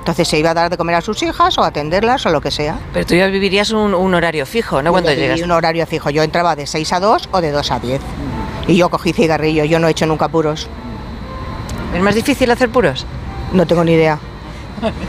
Entonces 0.01 0.29
se 0.29 0.39
iba 0.39 0.51
a 0.51 0.55
dar 0.55 0.70
de 0.70 0.77
comer 0.77 0.97
a 0.97 1.03
sus 1.03 1.23
hijas 1.23 1.57
o 1.59 1.62
atenderlas 1.62 2.25
o 2.27 2.31
lo 2.31 2.41
que 2.41 2.51
sea. 2.51 2.79
Pero 2.93 3.07
tú 3.07 3.15
ya 3.15 3.27
vivirías 3.27 3.70
un, 3.70 3.95
un 3.95 4.15
horario 4.15 4.47
fijo, 4.47 4.83
¿no? 4.83 4.91
Cuando 4.93 5.12
llegas. 5.12 5.41
un 5.43 5.51
horario 5.53 5.87
fijo. 5.87 6.11
Yo 6.11 6.23
entraba 6.23 6.57
de 6.57 6.67
6 6.67 6.93
a 6.95 7.01
2 7.01 7.29
o 7.33 7.41
de 7.41 7.51
2 7.53 7.70
a 7.70 7.79
10. 7.79 8.01
Y 8.67 8.77
yo 8.77 8.89
cogí 8.89 9.12
cigarrillo. 9.12 9.65
Yo 9.65 9.79
no 9.79 9.89
he 9.89 9.91
hecho 9.91 10.07
nunca 10.07 10.29
puros. 10.29 10.69
¿Es 11.94 12.01
más 12.01 12.15
difícil 12.15 12.51
hacer 12.51 12.69
puros? 12.70 13.05
No 13.52 13.67
tengo 13.67 13.85
ni 13.85 13.93
idea. 13.93 14.19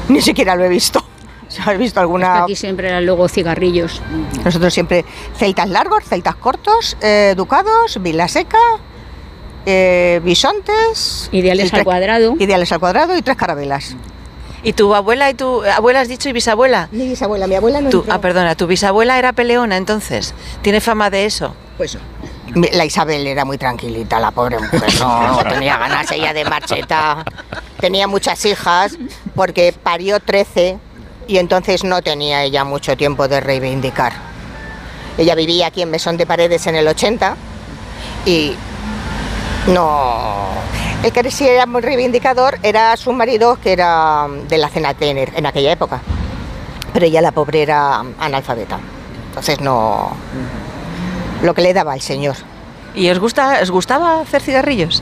Ni 0.09 0.21
siquiera 0.21 0.55
lo 0.55 0.63
he 0.65 0.69
visto. 0.69 1.03
¿Has 1.65 1.77
visto 1.77 1.99
alguna...? 1.99 2.43
Aquí 2.43 2.55
siempre 2.55 2.87
eran 2.89 3.05
luego 3.05 3.27
cigarrillos. 3.27 4.01
Nosotros 4.43 4.73
siempre 4.73 5.05
celtas 5.37 5.69
largos, 5.69 6.03
celtas 6.05 6.35
cortos, 6.35 6.97
eh, 7.01 7.33
ducados, 7.37 8.01
vila 8.01 8.27
seca, 8.27 8.57
eh, 9.65 10.21
bisontes... 10.23 11.29
Ideales 11.31 11.65
al 11.65 11.71
tres- 11.71 11.83
cuadrado. 11.83 12.35
Ideales 12.39 12.71
al 12.71 12.79
cuadrado 12.79 13.17
y 13.17 13.21
tres 13.21 13.37
carabelas. 13.37 13.95
¿Y 14.63 14.73
tu 14.73 14.93
abuela 14.95 15.29
y 15.29 15.33
tu 15.33 15.63
abuela 15.63 16.01
has 16.01 16.07
dicho 16.07 16.29
y 16.29 16.33
bisabuela? 16.33 16.87
Mi 16.91 17.07
bisabuela, 17.07 17.47
mi 17.47 17.55
abuela 17.55 17.81
no 17.81 17.89
Tu- 17.89 18.05
ah, 18.09 18.21
perdona, 18.21 18.55
tu 18.55 18.67
bisabuela 18.67 19.17
era 19.19 19.33
peleona 19.33 19.75
entonces. 19.77 20.33
¿Tiene 20.61 20.79
fama 20.81 21.09
de 21.09 21.25
eso? 21.25 21.55
Pues 21.77 21.95
Mi- 21.95 22.01
La 22.55 22.85
Isabel 22.85 23.25
era 23.27 23.45
muy 23.45 23.57
tranquilita, 23.57 24.19
la 24.19 24.31
pobre 24.31 24.59
mujer. 24.59 24.83
No, 24.99 25.39
tenía 25.49 25.77
ganas 25.77 26.11
ella 26.11 26.33
de 26.33 26.45
marcheta. 26.45 27.23
Tenía 27.79 28.07
muchas 28.07 28.45
hijas 28.45 28.97
porque 29.35 29.73
parió 29.73 30.19
13 30.19 30.77
y 31.27 31.37
entonces 31.37 31.83
no 31.83 32.01
tenía 32.01 32.43
ella 32.43 32.63
mucho 32.63 32.97
tiempo 32.97 33.27
de 33.27 33.39
reivindicar. 33.39 34.13
Ella 35.17 35.35
vivía 35.35 35.67
aquí 35.67 35.81
en 35.81 35.91
Mesón 35.91 36.17
de 36.17 36.25
Paredes 36.25 36.67
en 36.67 36.75
el 36.75 36.87
80 36.87 37.35
y 38.25 38.55
no. 39.67 40.49
El 41.03 41.11
que 41.11 41.31
sí 41.31 41.47
era 41.47 41.65
muy 41.65 41.81
reivindicador 41.81 42.59
era 42.61 42.95
su 42.97 43.11
marido, 43.11 43.57
que 43.61 43.73
era 43.73 44.27
de 44.47 44.57
la 44.57 44.69
cena 44.69 44.93
Tener 44.93 45.31
en 45.35 45.45
aquella 45.45 45.71
época. 45.71 46.01
Pero 46.93 47.05
ella, 47.05 47.21
la 47.21 47.31
pobre, 47.31 47.61
era 47.63 48.03
analfabeta. 48.19 48.79
Entonces 49.29 49.61
no. 49.61 50.11
Lo 51.43 51.53
que 51.53 51.61
le 51.61 51.73
daba 51.73 51.93
al 51.93 52.01
señor. 52.01 52.35
¿Y 52.95 53.09
os, 53.09 53.19
gusta, 53.19 53.59
os 53.61 53.71
gustaba 53.71 54.21
hacer 54.21 54.41
cigarrillos? 54.41 55.01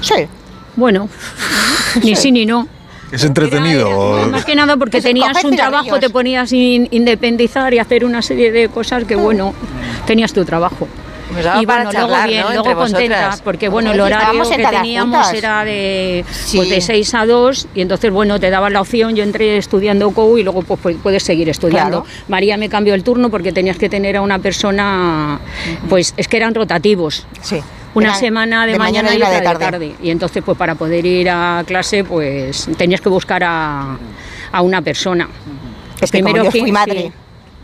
Sí. 0.00 0.26
Bueno, 0.76 1.08
ni 2.02 2.14
sí 2.16 2.30
ni 2.32 2.46
no. 2.46 2.68
¿Es 3.10 3.24
entretenido? 3.24 4.28
Más 4.30 4.44
que 4.44 4.54
nada 4.54 4.76
porque 4.76 5.00
tenías 5.00 5.42
un 5.42 5.56
trabajo, 5.56 5.98
te 5.98 6.10
ponías 6.10 6.52
in- 6.52 6.86
independizar 6.92 7.74
y 7.74 7.78
hacer 7.80 8.04
una 8.04 8.22
serie 8.22 8.52
de 8.52 8.68
cosas 8.68 9.02
que, 9.04 9.16
bueno, 9.16 9.52
tenías 10.06 10.32
tu 10.32 10.44
trabajo. 10.44 10.86
Pues 11.32 11.46
y 11.60 11.66
para 11.66 11.84
bueno, 11.84 11.92
charlar, 11.92 12.08
luego 12.08 12.26
bien, 12.28 12.42
¿no? 12.42 12.50
luego 12.64 12.80
contenta, 12.80 13.16
vosotras. 13.16 13.42
porque 13.42 13.68
bueno, 13.68 13.92
el 13.92 14.00
horario 14.00 14.42
que 14.48 14.56
teníamos 14.58 15.16
juntas. 15.26 15.34
era 15.34 15.64
de, 15.64 16.24
Sí. 16.30 16.56
pues 16.56 16.70
de 16.70 16.80
6 16.80 17.14
a 17.14 17.26
2 17.26 17.68
y 17.74 17.80
entonces 17.82 18.10
bueno, 18.10 18.38
te 18.40 18.50
daban 18.50 18.72
la 18.72 18.80
opción, 18.80 19.14
yo 19.14 19.22
entré 19.22 19.56
estudiando 19.56 20.10
COU 20.10 20.38
y 20.38 20.42
luego 20.42 20.62
pues, 20.62 20.96
puedes 21.02 21.22
seguir 21.22 21.48
estudiando. 21.48 22.02
Claro. 22.02 22.24
María 22.28 22.56
me 22.56 22.68
cambió 22.68 22.94
el 22.94 23.04
turno 23.04 23.30
porque 23.30 23.52
tenías 23.52 23.76
que 23.76 23.88
tener 23.88 24.16
a 24.16 24.22
una 24.22 24.38
persona, 24.38 25.38
pues 25.88 26.14
es 26.16 26.26
que 26.28 26.36
eran 26.36 26.54
rotativos. 26.54 27.26
Sí. 27.42 27.60
Una 27.92 28.14
semana 28.14 28.66
de, 28.66 28.72
de 28.72 28.78
mañana, 28.78 29.08
mañana 29.08 29.14
y 29.14 29.16
otra 29.16 29.30
de 29.52 29.58
de 29.58 29.70
tarde. 29.70 29.94
Y 30.00 30.10
entonces, 30.10 30.42
pues 30.46 30.56
para 30.56 30.76
poder 30.76 31.04
ir 31.04 31.28
a 31.28 31.64
clase, 31.66 32.04
pues 32.04 32.68
tenías 32.78 33.00
que 33.00 33.08
buscar 33.08 33.42
a, 33.42 33.96
a 34.52 34.62
una 34.62 34.80
persona. 34.80 35.28
Es 36.00 36.10
que 36.12 36.20
como 36.20 36.32
Primero 36.32 36.44
yo 36.44 36.50
fui- 36.52 36.66
sí. 36.66 36.72
madre, 36.72 37.12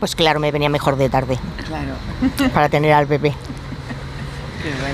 pues 0.01 0.15
claro, 0.17 0.41
me 0.41 0.51
venía 0.51 0.67
mejor 0.67 0.97
de 0.97 1.07
tarde. 1.09 1.37
Claro. 1.65 2.51
Para 2.53 2.67
tener 2.67 2.91
al 2.91 3.05
bebé. 3.05 3.33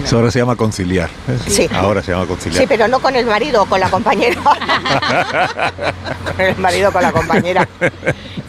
Eso 0.03 0.17
ahora 0.17 0.31
se 0.31 0.39
llama 0.39 0.55
conciliar. 0.55 1.09
Sí. 1.47 1.67
Ahora 1.73 2.01
se 2.03 2.11
llama 2.11 2.25
conciliar. 2.25 2.61
Sí, 2.61 2.65
pero 2.67 2.87
no 2.87 2.99
con 2.99 3.15
el 3.15 3.25
marido, 3.25 3.65
con 3.65 3.79
la 3.79 3.89
compañera. 3.89 4.35
con 6.35 6.41
el 6.45 6.57
marido, 6.57 6.91
con 6.91 7.01
la 7.01 7.11
compañera. 7.11 7.67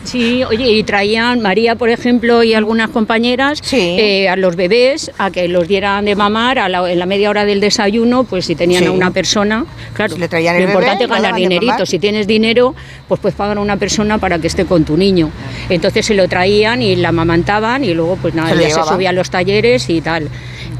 Sí, 0.04 0.44
oye, 0.44 0.70
y 0.70 0.82
traían 0.84 1.40
María, 1.40 1.76
por 1.76 1.88
ejemplo, 1.88 2.42
y 2.42 2.52
algunas 2.52 2.90
compañeras 2.90 3.60
eh, 3.72 4.28
a 4.28 4.36
los 4.36 4.54
bebés 4.54 5.10
a 5.16 5.30
que 5.30 5.48
los 5.48 5.66
dieran 5.66 6.04
de 6.04 6.14
mamar 6.14 6.58
a 6.58 6.68
la- 6.68 6.90
en 6.92 6.98
la 6.98 7.06
media 7.06 7.30
hora 7.30 7.46
del 7.46 7.58
desayuno, 7.60 8.24
pues 8.24 8.44
si 8.44 8.54
tenían 8.54 8.82
Sí. 8.82 8.88
a 8.88 8.92
una 8.92 9.10
persona, 9.12 9.64
claro, 9.94 10.18
le 10.18 10.28
traían 10.28 10.58
lo 10.58 10.64
importante 10.64 11.04
es 11.04 11.10
ganar 11.10 11.34
dinerito. 11.34 11.86
Si 11.86 11.98
tienes 11.98 12.26
dinero, 12.26 12.74
pues 13.08 13.18
puedes 13.20 13.34
pagar 13.34 13.56
a 13.56 13.60
una 13.62 13.78
persona 13.78 14.18
para 14.18 14.38
que 14.38 14.46
esté 14.48 14.66
con 14.66 14.84
tu 14.84 14.96
niño. 14.98 15.30
Entonces 15.70 16.04
se 16.04 16.12
lo 16.14 16.28
traían 16.28 16.82
y 16.82 16.96
la 16.96 17.08
amamantaban 17.08 17.82
y 17.82 17.94
luego 17.94 18.16
pues 18.20 18.34
nada, 18.34 18.50
Se 18.54 18.60
ya 18.60 18.70
se 18.74 18.82
subía 18.84 19.08
a 19.08 19.12
los 19.12 19.30
talleres 19.30 19.88
y 19.88 20.02
tal. 20.02 20.28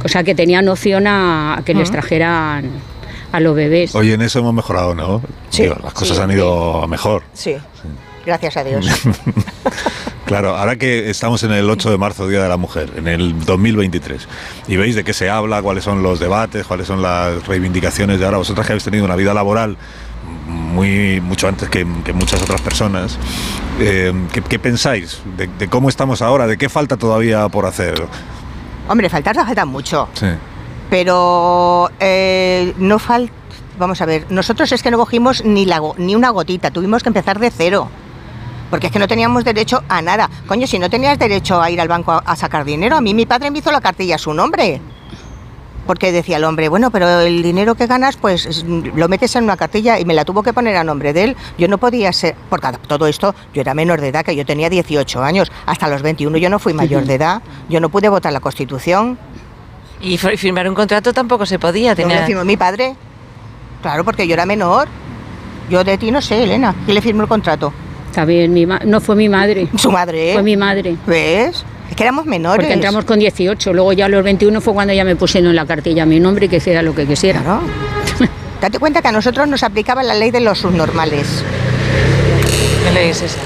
O 0.05 0.09
sea 0.09 0.23
que 0.23 0.34
tenían 0.35 0.69
opción 0.69 1.07
a, 1.07 1.63
que 1.65 1.75
les 1.75 1.91
trajeran 1.91 2.71
a 3.33 3.41
los 3.41 3.55
bebés. 3.57 3.95
Oye, 3.95 4.15
en 4.15 4.23
eso 4.23 4.39
hemos 4.39 4.55
mejorado, 4.55 4.95
¿no? 4.95 5.21
Digo, 5.57 5.77
las 5.83 5.93
cosas 5.93 6.17
Sí. 6.17 6.23
han 6.23 6.31
ido 6.31 6.87
mejor. 6.89 7.23
Sí. 7.33 7.57
Gracias 8.27 8.57
a 8.57 8.65
Dios. 8.65 8.87
Claro, 10.25 10.57
ahora 10.57 10.77
que 10.77 11.11
estamos 11.11 11.43
en 11.43 11.53
el 11.53 11.69
8 11.69 11.91
de 11.91 11.99
marzo, 11.99 12.27
Día 12.27 12.43
de 12.43 12.49
la 12.49 12.57
Mujer, 12.57 12.91
en 12.97 13.09
el 13.09 13.45
2023, 13.45 14.27
y 14.69 14.77
veis 14.77 14.95
de 14.97 15.05
qué 15.05 15.13
se 15.13 15.29
habla, 15.29 15.61
cuáles 15.61 15.85
son 15.85 16.03
los 16.03 16.19
debates, 16.19 16.67
cuáles 16.67 16.87
son 16.87 17.03
las 17.03 17.47
reivindicaciones 17.47 18.19
de 18.19 18.25
ahora, 18.25 18.39
vosotras 18.39 18.67
que 18.67 18.73
habéis 18.73 18.85
tenido 18.85 19.05
una 19.05 19.17
vida 19.17 19.35
laboral 19.35 19.77
muy 20.47 21.21
mucho 21.21 21.47
antes 21.47 21.69
que, 21.69 21.87
que 22.07 22.15
muchas 22.15 22.43
otras 22.43 22.63
personas, 22.63 23.19
eh, 23.81 24.15
¿qué, 24.33 24.41
qué 24.41 24.59
pensáis 24.59 25.21
de, 25.37 25.47
de 25.59 25.69
cómo 25.69 25.91
estamos 25.91 26.23
ahora? 26.23 26.47
¿De 26.47 26.57
qué 26.57 26.71
falta 26.71 26.97
todavía 26.97 27.47
por 27.51 27.67
hacer? 27.67 28.03
Hombre, 28.89 29.09
faltar 29.09 29.35
falta 29.35 29.65
mucho. 29.65 30.09
Sí. 30.15 30.27
Pero 30.91 31.91
eh, 32.01 32.75
no 32.79 32.99
falta. 32.99 33.33
Vamos 33.79 34.01
a 34.01 34.07
ver, 34.07 34.27
nosotros 34.31 34.71
es 34.71 34.83
que 34.83 34.91
no 34.93 34.99
cogimos 34.99 35.45
ni, 35.45 35.65
la, 35.67 35.79
go- 35.81 35.97
ni 35.99 36.15
una 36.15 36.31
gotita, 36.31 36.71
tuvimos 36.71 37.03
que 37.03 37.09
empezar 37.09 37.41
de 37.41 37.51
cero. 37.51 37.89
Porque 38.71 38.87
es 38.87 38.93
que 38.93 38.99
no 39.01 39.09
teníamos 39.09 39.45
derecho 39.45 39.83
a 39.89 40.01
nada. 40.03 40.31
Coño, 40.47 40.67
si 40.67 40.79
no 40.79 40.89
tenías 40.89 41.19
derecho 41.19 41.61
a 41.61 41.71
ir 41.71 41.81
al 41.81 41.89
banco 41.89 42.13
a, 42.13 42.19
a 42.19 42.37
sacar 42.37 42.65
dinero, 42.65 42.97
a 42.97 43.01
mí 43.01 43.15
mi 43.15 43.27
padre 43.27 43.51
me 43.51 43.59
hizo 43.59 43.73
la 43.73 43.81
cartilla 43.81 44.15
a 44.15 44.19
su 44.19 44.33
nombre. 44.33 44.81
Porque 45.87 46.13
decía 46.13 46.39
el 46.39 46.45
hombre, 46.45 46.69
bueno, 46.69 46.91
pero 46.91 47.21
el 47.21 47.43
dinero 47.43 47.75
que 47.75 47.87
ganas, 47.87 48.17
pues 48.17 48.47
es- 48.47 48.65
lo 48.65 49.09
metes 49.09 49.37
en 49.37 49.45
una 49.45 49.57
cartilla 49.57 49.99
y 49.99 50.05
me 50.05 50.15
la 50.15 50.25
tuvo 50.25 50.43
que 50.43 50.53
poner 50.53 50.77
a 50.77 50.85
nombre 50.85 51.13
de 51.13 51.25
él. 51.25 51.37
Yo 51.59 51.69
no 51.69 51.79
podía 51.79 52.13
ser, 52.13 52.35
porque 52.49 52.69
todo 52.87 53.07
esto 53.07 53.35
yo 53.53 53.61
era 53.61 53.75
menor 53.75 54.01
de 54.01 54.09
edad, 54.09 54.25
que 54.25 54.35
yo 54.35 54.47
tenía 54.47 54.71
18 54.71 55.23
años. 55.23 55.53
Hasta 55.67 55.89
los 55.89 56.03
21 56.03 56.39
yo 56.39 56.49
no 56.49 56.59
fui 56.59 56.73
mayor 56.73 57.05
de 57.05 57.15
edad. 57.15 57.43
Yo 57.69 57.81
no 57.81 57.89
pude 57.91 58.09
votar 58.09 58.33
la 58.33 58.41
Constitución. 58.41 59.19
Y 60.01 60.17
fir- 60.19 60.37
firmar 60.37 60.69
un 60.69 60.75
contrato 60.75 61.13
tampoco 61.13 61.47
se 61.47 61.59
podía. 61.59 61.95
¿Dónde 61.95 62.15
Tenía... 62.15 62.27
firmó 62.27 62.45
mi 62.45 62.57
padre? 62.57 62.95
Claro, 63.83 64.05
porque 64.05 64.27
yo 64.27 64.35
era 64.35 64.47
menor. 64.47 64.89
Yo 65.71 65.85
de 65.85 65.97
ti 65.99 66.11
no 66.11 66.21
sé, 66.21 66.43
Elena. 66.45 66.75
¿Quién 66.85 66.95
le 66.95 67.01
firmó 67.03 67.23
el 67.23 67.29
contrato? 67.29 67.73
Está 68.11 68.25
bien, 68.25 68.53
mi 68.53 68.65
ma- 68.67 68.81
no 68.85 69.01
fue 69.01 69.17
mi 69.17 69.29
madre. 69.29 69.69
¿Su 69.77 69.91
madre? 69.91 70.33
Fue 70.35 70.43
mi 70.43 70.57
madre. 70.57 70.97
¿Ves? 71.07 71.65
Es 71.91 71.97
que 71.97 72.03
éramos 72.03 72.27
menores. 72.27 72.65
Porque 72.65 72.73
entramos 72.73 73.05
con 73.05 73.19
18, 73.19 73.73
luego 73.73 73.93
ya 73.93 74.07
a 74.07 74.09
los 74.09 74.25
21 74.25 74.61
fue 74.61 74.75
cuando 74.75 74.93
ya 74.95 75.05
me 75.05 75.17
pusieron 75.17 75.51
en 75.51 75.57
la 75.57 75.67
cartilla 75.67 76.07
mi 76.07 76.19
nombre 76.21 76.47
y 76.47 76.49
que 76.49 76.57
hiciera 76.57 76.83
lo 76.83 76.95
que 76.95 77.07
quisiera. 77.07 77.43
Date 78.61 78.79
cuenta 78.79 79.03
que 79.03 79.09
a 79.09 79.13
nosotros 79.13 79.47
nos 79.49 79.63
aplicaba 79.63 80.03
la 80.03 80.15
ley 80.15 80.31
de 80.31 80.41
los 80.41 80.59
subnormales. 80.59 81.45
¿Qué 82.85 82.93
ley 82.93 83.11
es 83.11 83.23
esa? 83.23 83.39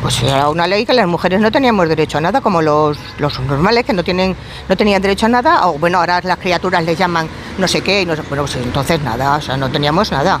Pues 0.00 0.22
era 0.22 0.48
una 0.48 0.66
ley 0.66 0.86
que 0.86 0.94
las 0.94 1.06
mujeres 1.08 1.40
no 1.40 1.50
teníamos 1.50 1.88
derecho 1.88 2.18
a 2.18 2.20
nada, 2.20 2.40
como 2.40 2.62
los, 2.62 2.96
los 3.18 3.34
subnormales 3.34 3.84
que 3.84 3.92
no 3.92 4.04
tienen 4.04 4.36
no 4.68 4.76
tenían 4.76 5.02
derecho 5.02 5.26
a 5.26 5.28
nada, 5.28 5.66
o 5.66 5.78
bueno, 5.78 5.98
ahora 5.98 6.20
las 6.22 6.38
criaturas 6.38 6.84
les 6.84 6.96
llaman 6.96 7.28
no 7.58 7.66
sé 7.66 7.80
qué, 7.80 8.02
y 8.02 8.06
no 8.06 8.14
bueno, 8.28 8.44
pues 8.44 8.56
entonces 8.56 9.02
nada, 9.02 9.36
o 9.36 9.40
sea, 9.40 9.56
no 9.56 9.68
teníamos 9.68 10.12
nada. 10.12 10.40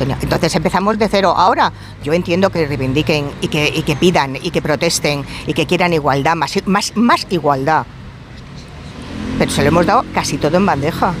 Entonces 0.00 0.54
empezamos 0.54 0.98
de 0.98 1.08
cero. 1.08 1.32
Ahora 1.36 1.72
yo 2.02 2.12
entiendo 2.12 2.50
que 2.50 2.66
reivindiquen 2.66 3.30
y 3.40 3.48
que, 3.48 3.68
y 3.68 3.82
que 3.82 3.94
pidan 3.96 4.36
y 4.36 4.50
que 4.50 4.60
protesten 4.62 5.24
y 5.46 5.54
que 5.54 5.66
quieran 5.66 5.92
igualdad, 5.92 6.34
más, 6.34 6.54
más, 6.66 6.92
más 6.96 7.26
igualdad. 7.30 7.84
Pero 9.38 9.50
se 9.50 9.62
lo 9.62 9.68
hemos 9.68 9.86
dado 9.86 10.04
casi 10.14 10.38
todo 10.38 10.56
en 10.56 10.66
bandeja. 10.66 11.12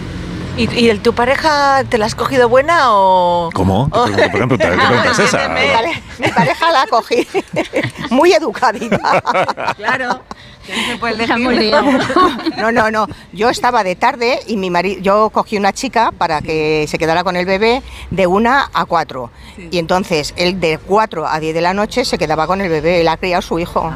¿Y, 0.56 0.68
y 0.78 0.90
el, 0.90 1.00
tu 1.00 1.14
pareja 1.14 1.82
te 1.88 1.96
la 1.96 2.04
has 2.04 2.14
cogido 2.14 2.46
buena 2.48 2.88
o...? 2.92 3.48
¿Cómo? 3.54 3.88
Por 3.88 4.10
ejemplo, 4.10 4.58
¿qué 4.58 4.66
pregunta 4.66 5.10
es 5.12 5.18
esa? 5.18 5.48
Mi 5.48 5.60
pare- 5.72 6.02
Mi 6.18 6.28
pareja 6.28 6.70
la 6.72 6.86
cogí 6.88 7.26
muy 8.10 8.32
educadita. 8.34 9.22
Claro. 9.76 10.20
No, 12.56 12.70
no, 12.70 12.90
no. 12.90 13.06
Yo 13.32 13.50
estaba 13.50 13.82
de 13.82 13.96
tarde 13.96 14.40
y 14.46 14.56
mi 14.56 14.70
marido, 14.70 15.00
yo 15.00 15.30
cogí 15.30 15.56
una 15.56 15.72
chica 15.72 16.12
para 16.16 16.40
que 16.40 16.86
se 16.88 16.98
quedara 16.98 17.24
con 17.24 17.36
el 17.36 17.46
bebé 17.46 17.82
de 18.10 18.26
una 18.26 18.70
a 18.72 18.84
cuatro. 18.84 19.30
Y 19.70 19.78
entonces 19.78 20.32
él 20.36 20.60
de 20.60 20.78
cuatro 20.78 21.26
a 21.26 21.40
diez 21.40 21.54
de 21.54 21.60
la 21.60 21.74
noche 21.74 22.04
se 22.04 22.18
quedaba 22.18 22.46
con 22.46 22.60
el 22.60 22.68
bebé. 22.68 23.00
Él 23.00 23.08
ha 23.08 23.16
criado 23.16 23.42
su 23.42 23.58
hijo. 23.58 23.92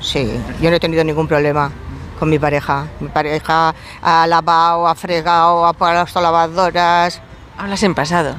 Sí, 0.00 0.30
yo 0.60 0.70
no 0.70 0.76
he 0.76 0.80
tenido 0.80 1.04
ningún 1.04 1.28
problema 1.28 1.70
con 2.18 2.28
mi 2.28 2.38
pareja. 2.38 2.86
Mi 3.00 3.08
pareja 3.08 3.74
ha 4.02 4.26
lavado, 4.26 4.86
ha 4.86 4.94
fregado, 4.94 5.66
ha 5.66 5.72
puesto 5.72 6.20
lavadoras. 6.20 7.20
Hablas 7.58 7.82
en 7.82 7.94
pasado. 7.94 8.34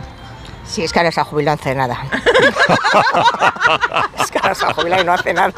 Sí, 0.66 0.84
es 0.84 0.92
que 0.92 1.00
ahora 1.00 1.12
se 1.12 1.22
ha 1.22 1.24
jubilado, 1.24 1.56
no 1.56 1.62
hace 1.62 1.76
nada. 1.76 1.98
es 4.20 4.32
que 4.32 4.38
ahora 4.38 4.54
se 4.54 4.66
ha 4.66 4.74
jubilado 4.74 5.02
y 5.02 5.06
no 5.06 5.14
hace 5.14 5.34
nada. 5.34 5.54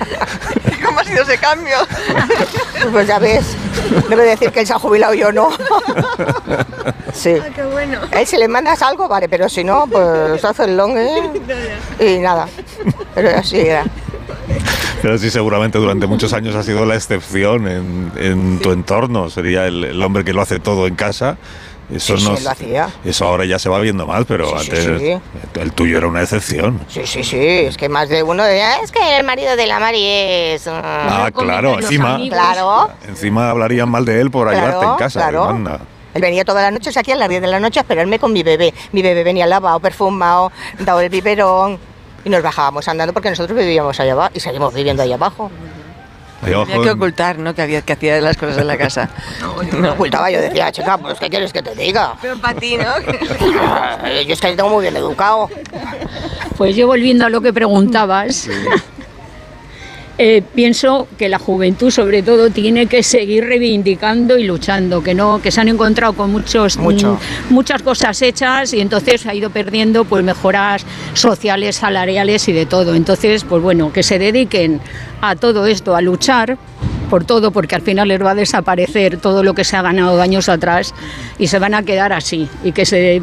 ¿Cómo 0.84 1.00
ha 1.00 1.04
sido 1.04 1.22
ese 1.22 1.38
cambio? 1.38 1.76
Pues 2.92 3.06
ya 3.06 3.18
ves, 3.18 3.56
debe 4.08 4.24
decir 4.24 4.50
que 4.50 4.60
él 4.60 4.66
se 4.66 4.72
ha 4.74 4.78
jubilado 4.78 5.14
y 5.14 5.18
yo 5.18 5.32
no. 5.32 5.50
Sí. 7.12 7.34
qué 7.54 7.62
bueno. 7.64 7.98
A 8.12 8.20
él 8.20 8.26
si 8.26 8.36
le 8.36 8.46
mandas 8.46 8.82
algo, 8.82 9.08
vale, 9.08 9.28
pero 9.28 9.48
si 9.48 9.64
no, 9.64 9.86
pues 9.86 10.40
se 10.40 10.46
hace 10.46 10.64
el 10.64 10.76
long, 10.76 10.96
¿eh? 10.98 11.30
Y 11.98 12.18
nada. 12.18 12.46
Pero 13.14 13.30
así 13.38 13.58
era. 13.60 13.84
Pero 15.00 15.16
sí, 15.18 15.30
seguramente 15.30 15.78
durante 15.78 16.06
muchos 16.06 16.32
años 16.34 16.54
ha 16.54 16.62
sido 16.62 16.84
la 16.84 16.94
excepción 16.94 17.68
en, 17.68 18.12
en 18.16 18.58
tu 18.60 18.70
entorno. 18.72 19.30
Sería 19.30 19.66
el, 19.66 19.84
el 19.84 20.02
hombre 20.02 20.24
que 20.24 20.32
lo 20.34 20.42
hace 20.42 20.58
todo 20.60 20.86
en 20.86 20.94
casa. 20.94 21.38
Eso, 21.94 22.16
Sí, 22.16 22.24
sí, 22.24 22.30
no- 22.32 22.38
lo 22.40 22.50
hacía. 22.50 22.88
eso 23.04 23.26
ahora 23.26 23.44
ya 23.44 23.58
se 23.60 23.68
va 23.68 23.78
viendo 23.78 24.06
más, 24.06 24.24
pero 24.26 24.46
Sí, 24.58 24.70
sí, 24.70 24.70
antes 24.76 25.00
sí. 25.00 25.60
el 25.60 25.72
tuyo 25.72 25.98
era 25.98 26.08
una 26.08 26.22
excepción. 26.22 26.80
Sí, 26.88 27.02
sí, 27.06 27.22
sí. 27.22 27.38
Es 27.38 27.76
que 27.76 27.88
más 27.88 28.08
de 28.08 28.22
uno 28.24 28.42
de. 28.44 28.60
"Ah, 28.62 28.78
Es 28.82 28.90
que 28.90 29.16
el 29.18 29.24
marido 29.24 29.54
de 29.56 29.66
la 29.66 29.78
Mari 29.78 30.02
es. 30.04 30.66
Ah, 30.66 31.30
claro, 31.34 31.78
encima, 31.78 32.18
Claro. 32.28 32.90
encima 33.06 33.50
hablarían 33.50 33.88
mal 33.88 34.04
de 34.04 34.20
él 34.20 34.30
por 34.32 34.48
Claro, 34.48 34.66
ayudarte 34.66 34.86
en 34.86 34.96
casa. 34.96 35.20
claro. 35.20 35.44
Anda. 35.44 35.80
Él 36.14 36.22
venía 36.22 36.44
todas 36.44 36.62
las 36.64 36.72
noches 36.72 36.96
aquí 36.96 37.12
a 37.12 37.16
las 37.16 37.28
10 37.28 37.42
de 37.42 37.46
la 37.46 37.60
noche 37.60 37.78
a 37.78 37.82
esperarme 37.82 38.18
con 38.18 38.32
mi 38.32 38.42
bebé. 38.42 38.72
Mi 38.92 39.02
bebé 39.02 39.22
venía 39.22 39.46
lavado, 39.46 39.78
perfumado, 39.80 40.50
dado 40.80 41.00
el 41.00 41.08
biberón. 41.10 41.78
Y 42.24 42.30
nos 42.30 42.42
bajábamos 42.42 42.88
andando 42.88 43.12
porque 43.12 43.30
nosotros 43.30 43.56
vivíamos 43.56 44.00
allá 44.00 44.12
abajo 44.14 44.30
y 44.34 44.40
seguimos 44.40 44.74
viviendo 44.74 45.02
allá 45.04 45.14
abajo. 45.14 45.50
Había 46.46 46.80
que 46.82 46.90
ocultar, 46.90 47.38
¿no? 47.38 47.54
Que, 47.54 47.62
había, 47.62 47.82
que 47.82 47.92
hacía 47.92 48.20
las 48.20 48.36
cosas 48.36 48.58
en 48.58 48.66
la 48.66 48.78
casa. 48.78 49.10
No 49.76 49.92
ocultaba, 49.92 50.30
yo 50.30 50.40
decía, 50.40 50.70
chica, 50.72 50.96
pues 50.96 51.18
¿qué 51.18 51.28
quieres 51.28 51.52
que 51.52 51.62
te 51.62 51.74
diga? 51.74 52.14
Pero 52.22 52.38
para 52.38 52.58
ti, 52.58 52.76
¿no? 52.76 52.84
Yo 54.26 54.32
es 54.32 54.40
que 54.40 54.54
tengo 54.54 54.68
muy 54.68 54.82
bien 54.82 54.96
educado. 54.96 55.50
Pues 56.56 56.74
yo 56.76 56.86
volviendo 56.86 57.26
a 57.26 57.28
lo 57.28 57.40
que 57.40 57.52
preguntabas, 57.52 58.48
eh, 60.18 60.42
pienso 60.54 61.08
que 61.18 61.28
la 61.28 61.38
juventud 61.38 61.90
sobre 61.90 62.22
todo 62.22 62.50
tiene 62.50 62.86
que 62.86 63.02
seguir 63.02 63.44
reivindicando 63.44 64.38
y 64.38 64.44
luchando, 64.44 65.02
que 65.02 65.14
no, 65.14 65.42
que 65.42 65.50
se 65.50 65.60
han 65.60 65.68
encontrado 65.68 66.14
con 66.14 66.32
muchos 66.32 66.78
Mucho. 66.78 67.18
mm, 67.50 67.52
muchas 67.52 67.82
cosas 67.82 68.20
hechas 68.22 68.72
y 68.72 68.80
entonces 68.80 69.26
ha 69.26 69.34
ido 69.34 69.50
perdiendo 69.50 70.04
pues 70.04 70.24
mejoras 70.24 70.86
sociales, 71.12 71.76
salariales 71.76 72.48
y 72.48 72.52
de 72.52 72.64
todo. 72.64 72.94
Entonces, 72.94 73.44
pues 73.44 73.62
bueno, 73.62 73.92
que 73.92 74.02
se 74.02 74.18
dediquen 74.18 74.80
a 75.20 75.36
todo 75.36 75.66
esto, 75.66 75.94
a 75.94 76.00
luchar 76.00 76.56
por 77.06 77.24
todo, 77.24 77.50
porque 77.50 77.74
al 77.74 77.82
final 77.82 78.08
les 78.08 78.22
va 78.22 78.32
a 78.32 78.34
desaparecer 78.34 79.18
todo 79.18 79.42
lo 79.42 79.54
que 79.54 79.64
se 79.64 79.76
ha 79.76 79.82
ganado 79.82 80.20
años 80.20 80.48
atrás 80.48 80.94
y 81.38 81.46
se 81.46 81.58
van 81.58 81.74
a 81.74 81.82
quedar 81.82 82.12
así 82.12 82.48
y 82.64 82.72
que 82.72 82.84
se 82.84 83.22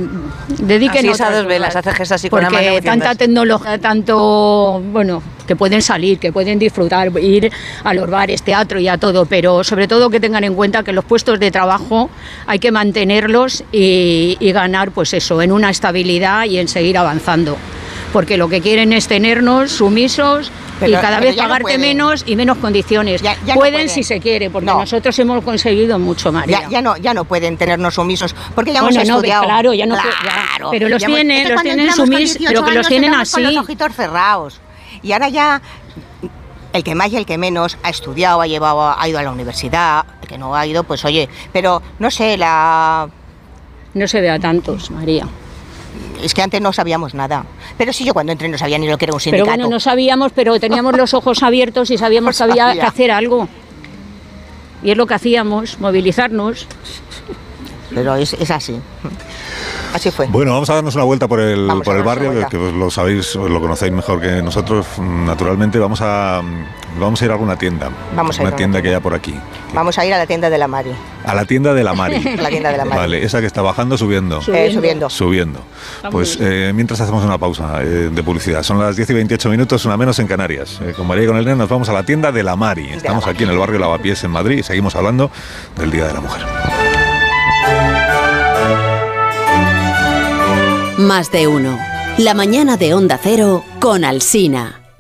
dediquen 0.60 1.10
Así 1.10 1.24
a 1.24 1.32
dos 1.32 1.46
velas, 1.46 1.70
cosas. 1.70 1.88
hace 1.88 1.98
gestos 1.98 2.16
así 2.16 2.30
con 2.30 2.42
la 2.42 2.50
porque 2.50 2.66
mano 2.66 2.76
diciendo 2.76 3.04
tanta 3.06 3.16
tecnología, 3.18 3.78
tanto, 3.80 4.82
bueno, 4.92 5.22
que 5.46 5.56
pueden 5.56 5.82
salir, 5.82 6.20
que 6.20 6.32
pueden 6.32 6.60
disfrutar, 6.60 7.12
ir 7.20 7.52
a 7.84 7.94
los 7.94 8.10
bares, 8.10 8.44
teatro 8.44 8.80
y 8.80 8.88
a 8.88 8.98
todo, 8.98 9.26
pero 9.26 9.64
sobre 9.64 9.88
todo 9.88 10.10
que 10.10 10.20
tengan 10.20 10.44
en 10.44 10.56
cuenta 10.56 10.84
que 10.84 10.94
los 10.94 11.06
puestos 11.06 11.40
de 11.40 11.52
trabajo 11.52 12.10
hay 12.48 12.60
que 12.60 12.72
mantenerlos 12.72 13.64
y, 13.72 14.38
y 14.40 14.52
ganar, 14.52 14.92
pues 14.92 15.14
eso, 15.14 15.42
en 15.42 15.52
una 15.52 15.70
estabilidad 15.70 16.46
y 16.46 16.58
en 16.58 16.68
seguir 16.68 16.98
avanzando. 16.98 17.58
Porque 18.14 18.38
lo 18.38 18.48
que 18.48 18.62
quieren 18.62 18.94
es 18.94 19.08
tenernos 19.08 19.72
sumisos 19.72 20.52
y 20.88 20.94
cada 20.94 21.20
vez 21.20 21.36
no 21.36 21.44
pagarte 21.44 21.78
menos 21.78 22.24
y 22.26 22.36
menos 22.36 22.58
condiciones. 22.58 23.22
ya 23.22 23.36
pueden 23.56 23.56
pueden. 23.74 23.90
si 23.90 24.04
se 24.04 24.20
quiere, 24.20 24.50
porque 24.50 24.66
No. 24.66 24.80
nosotros 24.80 25.18
hemos 25.20 25.44
conseguido 25.44 25.98
mucho, 26.00 26.32
María. 26.32 26.62
Ya, 26.64 26.70
ya 26.70 26.82
no, 26.82 26.98
ya 26.98 27.14
no 27.14 27.26
pueden 27.26 27.58
tenernos 27.58 27.94
sumisos, 27.96 28.36
porque 28.56 28.74
ya 28.74 28.82
Bueno, 28.82 29.00
hemos 29.02 29.10
estudiado. 29.10 29.44
claro, 29.46 29.74
ya 29.74 29.86
no 29.86 29.96
Claro. 29.96 30.70
Pero 30.72 30.90
los 30.90 31.04
tienen, 31.04 31.32
es 31.32 31.48
que 31.48 31.54
los 31.54 31.62
tienen 31.62 31.80
entramos 31.88 31.98
con 32.00 32.08
sumis, 32.18 32.38
18 32.38 32.50
pero 32.62 32.66
que 32.72 32.78
los 32.78 32.88
tienen 32.88 33.04
entramos 33.06 33.32
con 33.32 33.46
así. 33.46 33.56
los 33.56 33.64
ojitos 33.64 33.96
cerrados. 33.96 34.62
Y 35.02 35.12
ahora 35.12 35.30
ya 35.30 35.62
el 36.74 36.84
que 36.84 36.96
más 36.96 37.12
y 37.12 37.18
el 37.18 37.26
que 37.26 37.38
menos 37.38 37.78
ha 37.84 37.90
estudiado, 37.90 38.42
ha 38.42 38.48
llevado, 38.48 38.96
ha 38.98 39.08
ido 39.08 39.20
a 39.20 39.24
la 39.24 39.32
universidad, 39.32 40.06
el 40.22 40.28
que 40.28 40.38
no 40.38 40.56
ha 40.56 40.66
ido, 40.66 40.84
pues 40.84 41.06
oye, 41.06 41.30
pero 41.52 41.82
no 42.00 42.10
sé, 42.10 42.38
la 42.38 43.08
No 43.94 44.08
se 44.08 44.22
ve 44.22 44.30
a 44.32 44.40
tantos, 44.40 44.90
María. 44.90 45.28
Es 46.22 46.34
que 46.34 46.42
antes 46.42 46.62
no 46.62 46.74
sabíamos 46.74 47.14
nada. 47.14 47.46
Pero 47.78 47.94
sí, 47.94 48.06
yo 48.06 48.14
cuando 48.14 48.32
entré 48.32 48.48
no 48.48 48.58
sabía 48.58 48.78
ni 48.78 48.88
lo 48.88 48.98
que 48.98 49.06
era 49.06 49.14
un 49.14 49.20
Pero 49.20 49.24
sindicato. 49.24 49.50
bueno, 49.52 49.70
no 49.70 49.80
sabíamos, 49.80 50.32
pero 50.34 50.60
teníamos 50.60 50.96
los 50.98 51.14
ojos 51.14 51.44
abiertos 51.44 51.90
y 51.92 51.98
sabíamos 51.98 52.38
que 52.38 52.44
había 52.44 52.74
que 52.74 52.82
hacer 52.82 53.12
algo. 53.12 53.48
Y 54.84 54.92
es 54.92 54.98
lo 54.98 55.08
que 55.08 55.14
hacíamos, 55.14 55.80
movilizarnos. 55.80 56.68
Pero 57.94 58.16
es, 58.16 58.34
es 58.34 58.52
así. 58.52 58.80
Así 59.94 60.10
fue. 60.10 60.26
Bueno, 60.28 60.54
vamos 60.54 60.70
a 60.70 60.76
darnos 60.76 60.96
una 60.96 61.04
vuelta 61.04 61.28
por 61.28 61.40
el, 61.40 61.68
Vamos 61.68 61.86
por 61.86 61.96
el 61.96 62.04
barrio, 62.04 62.32
que, 62.34 62.46
que 62.48 62.58
lo 62.58 62.90
sabéis, 62.90 63.36
os 63.36 63.50
lo 63.50 63.62
conocéis 63.62 63.92
mejor 63.92 64.20
que 64.20 64.42
nosotros. 64.42 64.88
Naturalmente, 65.00 65.78
vamos 65.78 66.02
a, 66.02 66.42
vamos 67.00 67.22
a 67.22 67.26
ir 67.26 67.32
a 67.32 67.34
alguna 67.34 67.58
tienda. 67.58 67.90
Vamos 68.16 68.38
a 68.38 68.42
ir 68.42 68.46
a 68.46 68.50
una 68.50 68.58
tienda 68.58 68.82
que 68.82 68.90
haya 68.90 69.00
por 69.00 69.14
aquí. 69.14 69.34
Vamos 69.74 69.98
a 69.98 70.06
ir 70.06 70.14
a 70.14 70.18
la 70.18 70.26
tienda 70.26 70.50
de 70.50 70.58
la 70.58 70.68
Mari. 70.68 70.92
A 71.26 71.34
la 71.34 71.46
tienda 71.46 71.74
de 71.74 71.84
la 71.84 71.94
Mari. 71.96 72.16
A 72.38 72.42
la 72.42 72.50
tienda 72.50 72.72
de 72.72 72.78
la 72.78 72.86
Mari. 72.86 73.00
Vale, 73.00 73.24
esa 73.24 73.40
que 73.42 73.48
está 73.48 73.62
bajando, 73.62 73.98
subiendo. 73.98 74.40
Eh, 74.48 74.72
subiendo. 74.74 75.10
Subiendo. 75.10 75.64
Está 75.98 76.10
Pues 76.10 76.38
eh, 76.40 76.72
mientras 76.76 77.02
hacemos 77.02 77.24
una 77.24 77.38
pausa 77.38 77.82
eh, 77.82 78.10
de 78.12 78.24
publicidad. 78.24 78.64
Son 78.64 78.80
las 78.80 78.96
10 78.96 79.10
y 79.10 79.14
28 79.14 79.50
minutos, 79.50 79.86
una 79.86 79.98
menos 79.98 80.20
en 80.20 80.28
Canarias. 80.28 80.80
Eh, 80.82 80.94
con 80.96 81.08
María 81.08 81.24
y 81.24 81.28
con 81.28 81.38
Elena 81.38 81.56
nos 81.56 81.70
vamos 81.70 81.90
a 81.90 81.94
la 81.94 82.04
tienda 82.04 82.32
de 82.32 82.44
la 82.44 82.56
Mari. 82.56 82.90
Estamos 82.90 83.26
aquí 83.28 83.44
en 83.44 83.50
el 83.50 83.58
barrio 83.58 83.80
Lavapiés 83.80 84.24
en 84.24 84.32
Madrid 84.32 84.60
y 84.60 84.64
seguimos 84.64 84.96
hablando 84.96 85.32
del 85.78 85.92
Día 85.92 86.08
de 86.08 86.14
la 86.14 86.22
Mujer. 86.22 86.44
Más 90.98 91.32
de 91.32 91.48
uno. 91.48 91.78
La 92.18 92.36
mañana 92.36 92.78
de 92.78 92.94
Onda 92.94 93.20
Cero 93.22 93.64
con 93.80 94.06
Alsina. 94.06 94.83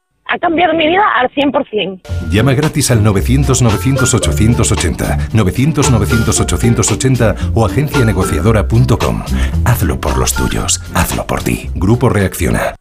Ha 0.33 0.39
cambiado 0.39 0.73
mi 0.73 0.87
vida 0.87 1.03
al 1.19 1.29
100%. 1.31 2.29
Llama 2.29 2.53
gratis 2.53 2.89
al 2.91 3.03
900-900-880, 3.03 5.31
900-900-880 5.33 7.51
o 7.53 7.65
agencianegociadora.com. 7.65 9.23
Hazlo 9.65 9.99
por 9.99 10.17
los 10.17 10.33
tuyos, 10.33 10.81
hazlo 10.93 11.27
por 11.27 11.43
ti. 11.43 11.69
Grupo 11.75 12.07
Reacciona. 12.07 12.75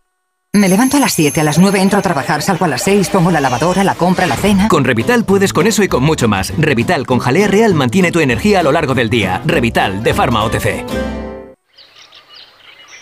Me 0.53 0.69
levanto 0.69 0.97
a 0.97 1.01
las 1.01 1.13
7, 1.13 1.41
a 1.41 1.45
las 1.45 1.59
9 1.59 1.81
entro 1.81 1.99
a 1.99 2.03
trabajar, 2.03 2.43
salgo 2.43 2.67
a 2.67 2.69
las 2.69 2.83
6, 2.83 3.09
pongo 3.09 3.33
la 3.33 3.41
lavadora, 3.41 3.83
la 3.83 3.95
compra, 3.95 4.27
la 4.27 4.37
cena. 4.37 4.69
Con 4.69 4.85
Revital 4.85 5.25
puedes 5.25 5.53
con 5.53 5.67
eso 5.67 5.83
y 5.83 5.89
con 5.89 6.05
mucho 6.05 6.29
más. 6.29 6.53
Revital 6.57 7.05
con 7.07 7.19
jalea 7.19 7.49
real 7.49 7.75
mantiene 7.75 8.13
tu 8.13 8.21
energía 8.21 8.61
a 8.61 8.63
lo 8.63 8.71
largo 8.71 8.95
del 8.95 9.11
día. 9.11 9.43
Revital 9.45 10.05
de 10.05 10.15
Pharma 10.15 10.45
OTC. 10.45 10.85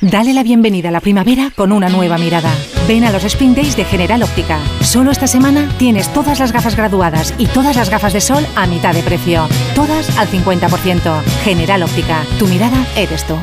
Dale 0.00 0.32
la 0.32 0.42
bienvenida 0.42 0.88
a 0.90 0.92
la 0.92 1.00
primavera 1.00 1.50
con 1.54 1.72
una 1.72 1.88
nueva 1.88 2.18
mirada. 2.18 2.52
Ven 2.88 3.04
a 3.04 3.12
los 3.12 3.22
Spring 3.22 3.54
Days 3.54 3.76
de 3.76 3.84
General 3.84 4.22
Óptica. 4.22 4.58
Solo 4.80 5.10
esta 5.10 5.26
semana 5.26 5.68
tienes 5.76 6.10
todas 6.14 6.40
las 6.40 6.52
gafas 6.52 6.74
graduadas 6.74 7.34
y 7.36 7.46
todas 7.46 7.76
las 7.76 7.90
gafas 7.90 8.14
de 8.14 8.22
sol 8.22 8.46
a 8.56 8.66
mitad 8.66 8.94
de 8.94 9.02
precio. 9.02 9.46
Todas 9.74 10.16
al 10.16 10.26
50%. 10.26 11.22
General 11.44 11.82
Óptica. 11.82 12.24
Tu 12.38 12.46
mirada 12.46 12.86
eres 12.96 13.26
tú. 13.26 13.34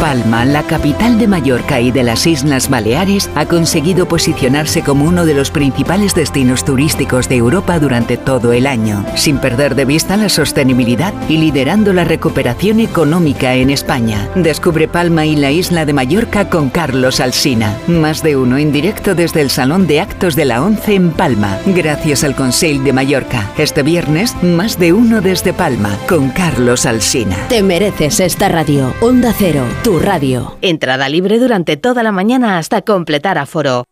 Palma, 0.00 0.44
la 0.44 0.62
capital 0.62 1.18
de 1.18 1.26
Mallorca 1.26 1.80
y 1.80 1.90
de 1.90 2.02
las 2.02 2.26
Islas 2.26 2.68
Baleares, 2.68 3.30
ha 3.34 3.46
conseguido 3.46 4.06
posicionarse 4.06 4.82
como 4.82 5.04
uno 5.04 5.24
de 5.24 5.34
los 5.34 5.50
principales 5.50 6.14
destinos 6.14 6.64
turísticos 6.64 7.28
de 7.28 7.36
Europa 7.36 7.78
durante 7.78 8.16
todo 8.16 8.52
el 8.52 8.66
año, 8.66 9.04
sin 9.14 9.38
perder 9.38 9.74
de 9.74 9.84
vista 9.84 10.16
la 10.16 10.28
sostenibilidad 10.28 11.14
y 11.28 11.38
liderando 11.38 11.92
la 11.92 12.04
recuperación 12.04 12.80
económica 12.80 13.54
en 13.54 13.70
España. 13.70 14.28
Descubre 14.34 14.88
Palma 14.88 15.26
y 15.26 15.36
la 15.36 15.50
isla 15.50 15.86
de 15.86 15.92
Mallorca 15.92 16.48
con 16.48 16.70
Carlos 16.70 17.20
Alsina. 17.20 17.76
Más 17.86 18.22
de 18.22 18.36
uno 18.36 18.58
en 18.58 18.72
directo 18.72 19.14
desde 19.14 19.40
el 19.40 19.50
Salón 19.50 19.86
de 19.86 20.00
Actos 20.00 20.36
de 20.36 20.44
la 20.44 20.62
ONCE 20.62 20.94
en 20.94 21.10
Palma, 21.10 21.58
gracias 21.66 22.24
al 22.24 22.34
Conseil 22.34 22.84
de 22.84 22.92
Mallorca. 22.92 23.50
Este 23.58 23.82
viernes, 23.82 24.34
más 24.42 24.78
de 24.78 24.92
uno 24.92 25.20
desde 25.20 25.52
Palma, 25.52 25.96
con 26.08 26.30
Carlos 26.30 26.86
Alsina. 26.86 27.36
Te 27.48 27.62
mereces 27.62 28.20
esta 28.20 28.48
radio. 28.48 28.94
Onda 29.00 29.32
Cero, 29.36 29.64
tu 29.84 29.98
radio. 29.98 30.56
Entrada 30.62 31.10
libre 31.10 31.38
durante 31.38 31.76
toda 31.76 32.02
la 32.02 32.10
mañana 32.10 32.56
hasta 32.56 32.80
completar 32.80 33.36
aforo. 33.36 33.84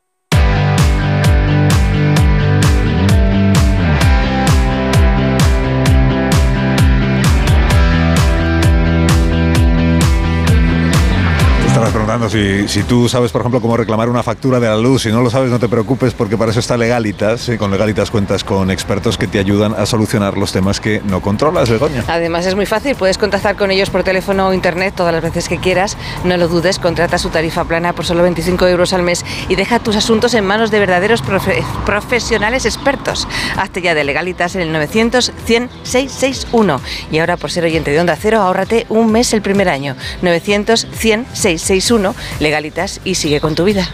Si, 12.28 12.82
tú 12.84 13.08
sabes, 13.08 13.32
por 13.32 13.40
ejemplo, 13.42 13.60
cómo 13.60 13.76
reclamar 13.76 14.08
una 14.08 14.22
factura 14.22 14.58
de 14.60 14.66
la 14.68 14.76
luz. 14.76 15.02
Si 15.02 15.10
no 15.10 15.20
lo 15.22 15.30
sabes, 15.30 15.50
no 15.50 15.58
te 15.58 15.68
preocupes 15.68 16.14
porque 16.14 16.36
para 16.36 16.50
eso 16.50 16.60
está 16.60 16.76
Legalitas. 16.76 17.48
Y 17.48 17.56
con 17.58 17.70
Legalitas 17.70 18.10
cuentas 18.10 18.44
con 18.44 18.70
expertos 18.70 19.16
que 19.18 19.26
te 19.26 19.38
ayudan 19.38 19.74
a 19.74 19.86
solucionar 19.86 20.36
los 20.36 20.52
temas 20.52 20.80
que 20.80 21.00
no 21.04 21.20
controlas, 21.20 21.70
Begoña. 21.70 22.04
Además 22.08 22.46
es 22.46 22.54
muy 22.54 22.66
fácil, 22.66 22.94
puedes 22.96 23.18
contactar 23.18 23.56
con 23.56 23.70
ellos 23.70 23.90
por 23.90 24.02
teléfono 24.02 24.48
o 24.48 24.52
internet 24.52 24.94
todas 24.96 25.12
las 25.12 25.22
veces 25.22 25.48
que 25.48 25.58
quieras. 25.58 25.96
No 26.24 26.36
lo 26.36 26.48
dudes, 26.48 26.78
contrata 26.78 27.18
su 27.18 27.28
tarifa 27.30 27.64
plana 27.64 27.92
por 27.92 28.04
solo 28.04 28.22
25 28.22 28.66
euros 28.66 28.92
al 28.92 29.02
mes 29.02 29.24
y 29.48 29.54
deja 29.56 29.78
tus 29.78 29.96
asuntos 29.96 30.34
en 30.34 30.44
manos 30.44 30.70
de 30.70 30.78
verdaderos 30.78 31.22
profe- 31.24 31.62
profesionales 31.86 32.64
expertos. 32.66 33.26
Hazte 33.56 33.80
ya 33.82 33.94
de 33.94 34.04
Legalitas 34.04 34.54
en 34.54 34.62
el 34.62 34.72
900 34.72 35.32
100 35.46 35.68
661. 35.84 36.80
Y 37.10 37.18
ahora 37.18 37.36
por 37.36 37.50
ser 37.50 37.64
oyente 37.64 37.90
de 37.90 38.00
Onda 38.00 38.16
Cero, 38.20 38.40
ahórrate 38.40 38.86
un 38.88 39.10
mes 39.12 39.32
el 39.32 39.42
primer 39.42 39.68
año. 39.68 39.96
900 40.22 40.86
100 40.92 41.26
661. 41.32 42.01
Legalitas 42.40 43.00
y 43.04 43.14
sigue 43.14 43.40
con 43.40 43.54
tu 43.54 43.64
vida. 43.64 43.88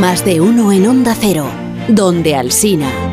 Más 0.00 0.24
de 0.24 0.40
uno 0.40 0.72
en 0.72 0.86
Onda 0.86 1.16
Cero, 1.18 1.46
donde 1.88 2.34
Alsina. 2.34 3.11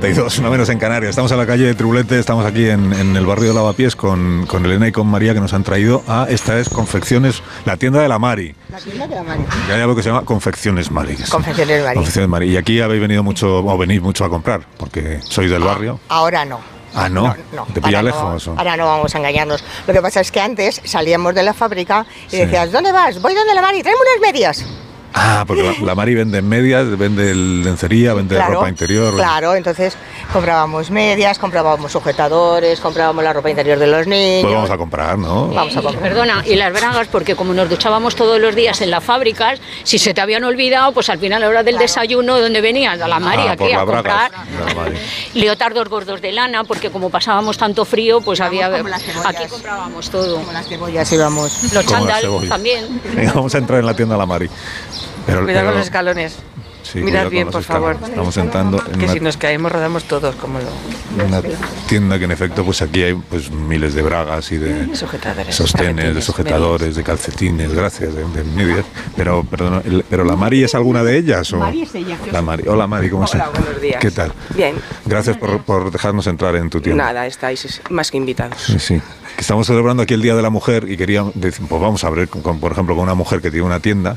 32, 0.00 0.38
una 0.38 0.50
menos 0.50 0.68
en 0.68 0.78
Canarias. 0.78 1.10
Estamos 1.10 1.32
en 1.32 1.38
la 1.38 1.46
calle 1.46 1.64
de 1.64 1.74
Tribulete, 1.74 2.18
estamos 2.20 2.46
aquí 2.46 2.68
en, 2.68 2.92
en 2.92 3.16
el 3.16 3.26
barrio 3.26 3.48
de 3.48 3.54
Lavapiés 3.54 3.96
con, 3.96 4.46
con 4.46 4.64
Elena 4.64 4.86
y 4.86 4.92
con 4.92 5.08
María 5.08 5.34
que 5.34 5.40
nos 5.40 5.52
han 5.54 5.64
traído 5.64 6.04
a 6.06 6.26
esta 6.28 6.58
es 6.60 6.68
Confecciones, 6.68 7.42
la 7.64 7.76
tienda 7.76 8.00
de 8.00 8.08
la 8.08 8.18
Mari. 8.18 8.54
La 8.70 8.78
tienda 8.78 9.06
de 9.08 9.14
la 9.16 9.22
Mari. 9.24 9.42
Ya 9.68 9.74
hay 9.74 9.80
algo 9.80 9.96
que 9.96 10.02
se 10.04 10.10
llama 10.10 10.24
Confecciones 10.24 10.90
Mari. 10.92 11.16
Confecciones 11.28 11.82
Mari. 11.82 11.94
Confecciones 11.96 12.28
Mari. 12.30 12.50
Y 12.50 12.56
aquí 12.56 12.80
habéis 12.80 13.00
venido 13.00 13.22
mucho, 13.24 13.58
o 13.58 13.78
venís 13.78 14.00
mucho 14.00 14.24
a 14.24 14.30
comprar, 14.30 14.60
porque 14.76 15.18
sois 15.22 15.50
del 15.50 15.62
barrio. 15.64 15.98
Ahora 16.08 16.44
no. 16.44 16.60
Ah, 16.94 17.08
no. 17.08 17.34
No, 17.52 17.66
¿Te 17.74 17.80
pilla 17.82 17.98
ahora 17.98 18.02
lejos? 18.02 18.46
No, 18.46 18.54
ahora 18.56 18.76
no 18.76 18.86
vamos 18.86 19.14
a 19.14 19.18
engañarnos. 19.18 19.64
Lo 19.86 19.92
que 19.92 20.00
pasa 20.00 20.20
es 20.20 20.30
que 20.30 20.40
antes 20.40 20.80
salíamos 20.84 21.34
de 21.34 21.42
la 21.42 21.54
fábrica 21.54 22.06
y 22.28 22.30
Sí. 22.30 22.36
decías, 22.38 22.70
¿dónde 22.72 22.92
vas? 22.92 23.20
Voy 23.20 23.34
donde 23.34 23.54
la 23.54 23.62
Mari, 23.62 23.82
tráeme 23.82 24.00
unas 24.00 24.32
medias. 24.32 24.64
Ah, 25.20 25.44
porque 25.46 25.62
la, 25.64 25.74
la 25.84 25.94
Mari 25.96 26.14
vende 26.14 26.40
medias, 26.42 26.96
vende 26.96 27.34
lencería, 27.34 28.14
vende 28.14 28.36
Claro, 28.36 28.54
ropa 28.54 28.68
interior. 28.68 29.14
Claro, 29.16 29.54
entonces 29.56 29.96
comprábamos 30.32 30.90
medias, 30.92 31.38
comprábamos 31.40 31.90
sujetadores, 31.90 32.78
comprábamos 32.78 33.24
la 33.24 33.32
ropa 33.32 33.50
interior 33.50 33.78
de 33.80 33.86
los 33.88 34.06
niños. 34.06 34.42
Pues 34.42 34.54
vamos 34.54 34.70
a 34.70 34.78
comprar, 34.78 35.18
¿no? 35.18 35.48
Vamos 35.48 35.76
a 35.76 35.82
comprar. 35.82 36.02
Perdona, 36.02 36.42
y 36.46 36.54
las 36.54 36.72
bragas, 36.72 37.08
porque 37.08 37.34
como 37.34 37.52
nos 37.52 37.68
duchábamos 37.68 38.14
todos 38.14 38.40
los 38.40 38.54
días 38.54 38.80
en 38.80 38.90
las 38.92 39.02
fábricas, 39.02 39.60
si 39.82 39.98
se 39.98 40.14
te 40.14 40.20
habían 40.20 40.44
olvidado, 40.44 40.92
pues 40.92 41.08
al 41.10 41.18
final 41.18 41.42
a 41.42 41.46
la 41.46 41.50
hora 41.50 41.62
del 41.64 41.78
desayuno, 41.78 42.38
¿dónde 42.40 42.60
venías? 42.60 43.00
A 43.00 43.08
la 43.08 43.18
Mari, 43.18 43.42
Ah, 43.48 43.52
aquí 43.52 43.64
por 43.64 43.74
a 43.74 43.84
comprar 43.84 44.30
leotardos 45.34 45.88
gordos 45.88 46.20
de 46.20 46.32
lana, 46.32 46.64
porque 46.64 46.90
como 46.90 47.10
pasábamos 47.10 47.58
tanto 47.58 47.84
frío, 47.84 48.20
pues 48.20 48.40
había... 48.40 48.70
como 48.70 48.88
las 48.88 49.02
cebollas. 49.02 49.26
Aquí 49.26 49.48
comprábamos 49.48 50.10
todo. 50.10 50.36
Como 50.36 50.52
las 50.52 50.68
cebollas 50.68 51.12
íbamos. 51.12 51.72
Los 51.72 51.86
chándal 51.86 52.22
también. 52.48 53.00
Venga, 53.14 53.32
vamos 53.32 53.54
a 53.54 53.58
entrar 53.58 53.80
en 53.80 53.86
la 53.86 53.94
tienda 53.94 54.16
La 54.16 54.26
Mari. 54.26 54.48
Pero, 55.28 55.44
Cuidado 55.44 55.66
con 55.66 55.74
los 55.74 55.84
escalones. 55.84 56.38
Sí, 56.92 57.00
Mirad 57.00 57.28
bien, 57.30 57.48
por 57.48 57.62
favor. 57.62 57.96
Estamos 58.02 58.36
entrando 58.36 58.78
en 58.86 58.98
Que 58.98 59.04
una 59.04 59.12
si 59.12 59.20
nos 59.20 59.36
caemos 59.36 59.70
rodamos 59.72 60.04
todos, 60.04 60.34
como 60.36 60.58
lo... 60.58 61.24
una 61.24 61.42
tienda 61.88 62.18
que 62.18 62.24
en 62.24 62.30
efecto 62.32 62.64
pues 62.64 62.82
aquí 62.82 63.02
hay 63.02 63.14
pues 63.14 63.50
miles 63.50 63.94
de 63.94 64.02
bragas 64.02 64.50
y 64.52 64.58
de 64.58 64.94
Sujetadores, 64.96 65.54
sostenes, 65.54 66.14
de 66.14 66.22
sujetadores, 66.22 66.96
de 66.96 67.02
calcetines, 67.02 67.72
gracias, 67.74 68.14
de, 68.14 68.22
de 68.24 68.44
medias. 68.44 68.84
Pero 69.16 69.44
perdón, 69.44 69.82
el- 69.84 70.04
pero 70.08 70.24
la 70.24 70.36
Mari 70.36 70.64
es 70.64 70.74
alguna 70.74 71.02
de 71.02 71.16
ellas 71.18 71.52
o 71.52 71.58
Mari 71.58 71.82
es 71.82 71.94
ella. 71.94 72.16
La 72.32 72.42
Mari. 72.42 72.64
Hola 72.68 72.86
Mari, 72.86 73.10
¿cómo 73.10 73.24
estás? 73.24 73.48
Hola, 73.48 73.60
buenos 73.60 73.82
días. 73.82 74.00
¿Qué 74.00 74.10
tal? 74.10 74.32
Bien, 74.54 74.76
Gracias 75.06 75.36
por, 75.36 75.62
por 75.62 75.90
dejarnos 75.90 76.26
entrar 76.26 76.54
en 76.56 76.70
tu 76.70 76.80
tienda. 76.80 77.04
nada, 77.04 77.26
estáis 77.26 77.80
más 77.90 78.10
que 78.10 78.16
invitados. 78.16 78.62
Sí, 78.78 79.00
Estamos 79.38 79.66
celebrando 79.68 80.02
aquí 80.02 80.14
el 80.14 80.22
Día 80.22 80.34
de 80.34 80.42
la 80.42 80.50
Mujer 80.50 80.90
y 80.90 80.96
queríamos 80.96 81.32
decir, 81.34 81.64
pues 81.68 81.80
vamos 81.80 82.02
a 82.02 82.10
ver, 82.10 82.28
con- 82.28 82.42
con, 82.42 82.58
por 82.58 82.72
ejemplo, 82.72 82.94
con 82.96 83.04
una 83.04 83.14
mujer 83.14 83.40
que 83.40 83.50
tiene 83.50 83.64
una 83.66 83.78
tienda 83.80 84.16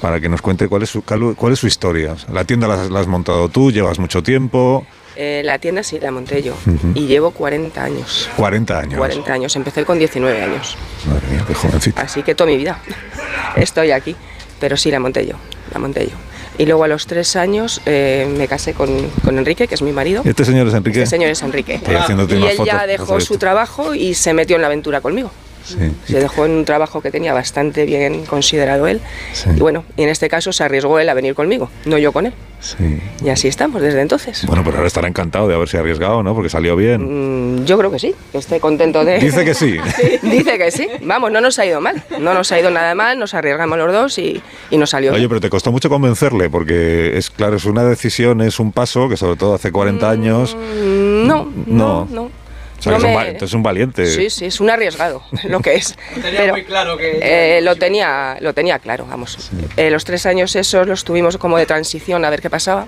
para 0.00 0.20
que 0.20 0.28
nos 0.28 0.40
cuente 0.42 0.68
cuál 0.68 0.82
es 0.82 0.90
su, 0.90 1.02
cuál 1.02 1.52
es 1.52 1.58
su 1.58 1.66
historia. 1.66 2.09
La 2.32 2.44
tienda 2.44 2.66
la, 2.68 2.74
has- 2.82 2.90
la 2.90 3.00
has 3.00 3.06
montado 3.06 3.48
tú, 3.48 3.70
llevas 3.72 3.98
mucho 3.98 4.22
tiempo, 4.22 4.86
Eh, 5.16 5.42
la 5.44 5.58
tienda 5.58 5.82
sí 5.82 5.98
la 6.00 6.10
monté 6.10 6.42
yo 6.42 6.54
y 6.94 7.06
llevo 7.06 7.32
40 7.32 7.82
años. 7.84 8.28
40 8.36 8.78
años. 8.78 8.96
40 8.96 9.32
años, 9.32 9.56
empecé 9.56 9.84
con 9.84 9.98
19 9.98 10.42
años. 10.42 10.76
Madre 11.06 11.26
mía, 11.30 11.44
qué 11.46 11.54
jovencita. 11.54 12.00
Así 12.02 12.22
que 12.22 12.34
toda 12.34 12.48
mi 12.50 12.56
vida 12.56 12.80
estoy 13.56 13.90
aquí, 13.90 14.16
pero 14.60 14.76
sí 14.76 14.90
la 14.90 14.98
monté 15.00 15.26
yo, 15.26 15.34
la 15.72 15.78
monté 15.80 16.06
yo. 16.06 16.12
Y 16.58 16.66
luego 16.66 16.84
a 16.84 16.88
los 16.88 17.06
tres 17.06 17.36
años 17.36 17.80
eh, 17.86 18.32
me 18.36 18.46
casé 18.46 18.74
con, 18.74 18.88
con 19.24 19.38
Enrique, 19.38 19.66
que 19.66 19.74
es 19.74 19.82
mi 19.82 19.92
marido. 19.92 20.22
Este 20.24 20.44
señor 20.44 20.68
es 20.68 20.74
Enrique. 20.74 21.02
Este 21.02 21.16
señor 21.16 21.30
es 21.30 21.40
Enrique. 21.42 21.80
Y 21.82 22.34
él 22.44 22.56
fotos, 22.56 22.66
ya 22.66 22.86
dejó 22.86 23.20
su 23.20 23.38
trabajo 23.38 23.94
y 23.94 24.14
se 24.14 24.32
metió 24.34 24.56
en 24.56 24.62
la 24.62 24.68
aventura 24.68 25.00
conmigo. 25.00 25.30
Sí. 25.78 26.12
Se 26.12 26.20
dejó 26.20 26.44
en 26.46 26.52
un 26.52 26.64
trabajo 26.64 27.00
que 27.00 27.10
tenía 27.10 27.32
bastante 27.32 27.84
bien 27.86 28.24
considerado 28.26 28.86
él. 28.86 29.00
Sí. 29.32 29.50
Y 29.56 29.60
bueno, 29.60 29.84
y 29.96 30.02
en 30.02 30.08
este 30.08 30.28
caso 30.28 30.52
se 30.52 30.64
arriesgó 30.64 30.98
él 30.98 31.08
a 31.08 31.14
venir 31.14 31.34
conmigo, 31.34 31.70
no 31.84 31.98
yo 31.98 32.12
con 32.12 32.26
él. 32.26 32.32
Sí. 32.60 32.98
Y 33.24 33.30
así 33.30 33.48
estamos 33.48 33.80
desde 33.80 34.02
entonces. 34.02 34.44
Bueno, 34.46 34.62
pero 34.62 34.76
ahora 34.76 34.86
estará 34.86 35.08
encantado 35.08 35.48
de 35.48 35.54
haberse 35.54 35.78
arriesgado, 35.78 36.22
¿no? 36.22 36.34
Porque 36.34 36.50
salió 36.50 36.76
bien. 36.76 37.60
Mm, 37.60 37.64
Yo 37.64 37.78
creo 37.78 37.90
que 37.90 37.98
sí, 37.98 38.14
que 38.32 38.38
esté 38.38 38.60
contento 38.60 39.02
de... 39.04 39.18
Dice 39.20 39.44
que 39.46 39.54
sí. 39.54 39.76
Dice 40.22 40.58
que 40.58 40.70
sí. 40.70 40.86
Vamos, 41.02 41.32
no 41.32 41.40
nos 41.40 41.58
ha 41.58 41.64
ido 41.64 41.80
mal. 41.80 42.02
No 42.18 42.34
nos 42.34 42.52
ha 42.52 42.60
ido 42.60 42.70
nada 42.70 42.94
mal, 42.94 43.18
nos 43.18 43.32
arriesgamos 43.32 43.78
los 43.78 43.90
dos 43.92 44.18
y, 44.18 44.42
y 44.70 44.76
nos 44.76 44.90
salió 44.90 45.10
Oye, 45.12 45.20
bien. 45.20 45.28
pero 45.30 45.40
te 45.40 45.48
costó 45.48 45.72
mucho 45.72 45.88
convencerle, 45.88 46.50
porque 46.50 47.16
es 47.16 47.30
claro, 47.30 47.56
es 47.56 47.64
una 47.64 47.82
decisión, 47.84 48.42
es 48.42 48.60
un 48.60 48.72
paso 48.72 49.08
que 49.08 49.16
sobre 49.16 49.36
todo 49.36 49.54
hace 49.54 49.72
40 49.72 50.10
años. 50.10 50.54
Mm, 50.54 51.26
No, 51.26 51.44
no, 51.66 52.06
No. 52.06 52.08
no. 52.10 52.30
O 52.80 52.82
sea, 52.82 52.92
No 52.92 52.98
que 52.98 53.04
es 53.04 53.04
un 53.04 53.10
me- 53.10 53.16
va- 53.16 53.26
entonces 53.28 53.50
es 53.50 53.54
un 53.54 53.62
valiente. 53.62 54.06
Sí, 54.06 54.30
sí, 54.30 54.46
es 54.46 54.58
un 54.60 54.70
arriesgado 54.70 55.22
lo 55.44 55.60
que 55.60 55.74
es. 55.74 55.94
Pero, 56.20 56.56
eh, 56.98 57.60
lo, 57.62 57.76
tenía, 57.76 58.38
lo 58.40 58.52
tenía 58.54 58.78
claro, 58.78 59.06
vamos. 59.08 59.50
Eh, 59.76 59.90
los 59.90 60.04
tres 60.04 60.26
años 60.26 60.56
esos 60.56 60.86
los 60.88 61.04
tuvimos 61.04 61.36
como 61.36 61.58
de 61.58 61.66
transición 61.66 62.24
a 62.24 62.30
ver 62.30 62.40
qué 62.40 62.50
pasaba. 62.50 62.86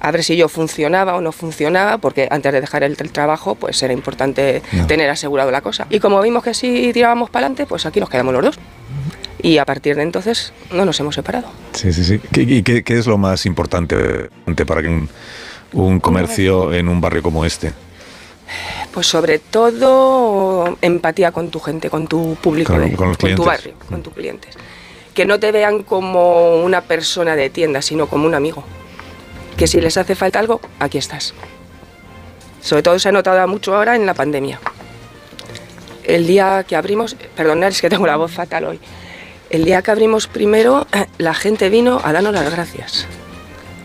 A 0.00 0.10
ver 0.10 0.22
si 0.22 0.36
yo 0.36 0.48
funcionaba 0.48 1.14
o 1.16 1.20
no 1.22 1.32
funcionaba, 1.32 1.96
porque 1.98 2.28
antes 2.30 2.52
de 2.52 2.60
dejar 2.60 2.82
el, 2.84 2.94
el 3.00 3.10
trabajo, 3.10 3.54
pues 3.54 3.82
era 3.82 3.92
importante 3.94 4.62
No. 4.72 4.86
tener 4.86 5.08
asegurado 5.08 5.50
la 5.50 5.62
cosa. 5.62 5.86
Y 5.88 5.98
como 5.98 6.20
vimos 6.20 6.44
que 6.44 6.52
sí 6.52 6.90
tirábamos 6.92 7.30
para 7.30 7.46
adelante, 7.46 7.64
pues 7.66 7.86
aquí 7.86 8.00
nos 8.00 8.10
quedamos 8.10 8.34
los 8.34 8.44
dos. 8.44 8.58
Y 9.40 9.58
a 9.58 9.64
partir 9.64 9.96
de 9.96 10.02
entonces 10.02 10.52
no 10.72 10.84
nos 10.84 11.00
hemos 11.00 11.14
separado. 11.14 11.46
Sí, 11.72 11.92
sí, 11.92 12.04
sí. 12.04 12.20
¿Qué, 12.32 12.42
y 12.42 12.62
qué, 12.62 12.84
qué 12.84 12.98
es 12.98 13.06
lo 13.06 13.16
más 13.18 13.44
importante 13.46 13.96
para 14.66 14.82
que 14.82 14.88
un, 14.88 15.08
un 15.72 16.00
comercio 16.00 16.72
en 16.74 16.88
un 16.88 17.00
barrio 17.00 17.22
como 17.22 17.44
este? 17.44 17.72
Pues 18.92 19.06
sobre 19.06 19.38
todo 19.38 20.76
empatía 20.80 21.32
con 21.32 21.50
tu 21.50 21.60
gente, 21.60 21.90
con 21.90 22.06
tu 22.06 22.36
público, 22.36 22.72
Con- 22.74 22.90
de- 22.90 22.96
con 22.96 23.08
los 23.08 23.18
tu 23.18 23.44
barrio, 23.44 23.74
con 23.88 24.02
tus 24.02 24.12
clientes. 24.14 24.54
Que 25.14 25.24
no 25.26 25.38
te 25.40 25.52
vean 25.52 25.82
como 25.82 26.56
una 26.62 26.80
persona 26.82 27.36
de 27.36 27.50
tienda, 27.50 27.82
sino 27.82 28.06
como 28.06 28.26
un 28.26 28.34
amigo. 28.34 28.64
Que 29.56 29.66
si 29.66 29.80
les 29.80 29.96
hace 29.96 30.14
falta 30.14 30.38
algo, 30.40 30.60
aquí 30.80 30.98
estás. 30.98 31.34
Sobre 32.60 32.82
todo 32.82 32.98
se 32.98 33.08
ha 33.08 33.12
notado 33.12 33.46
mucho 33.46 33.74
ahora 33.76 33.94
en 33.96 34.06
la 34.06 34.14
pandemia. 34.14 34.60
El 36.02 36.26
día 36.26 36.64
que 36.66 36.76
abrimos, 36.76 37.14
perdonad, 37.36 37.68
es 37.70 37.80
que 37.80 37.88
tengo 37.90 38.06
la 38.06 38.16
voz 38.16 38.32
fatal 38.32 38.64
hoy. 38.64 38.80
El 39.50 39.64
día 39.64 39.82
que 39.82 39.90
abrimos 39.90 40.26
primero, 40.26 40.86
la 41.18 41.34
gente 41.34 41.68
vino 41.68 42.00
a 42.02 42.12
darnos 42.12 42.34
las 42.34 42.50
gracias 42.50 43.06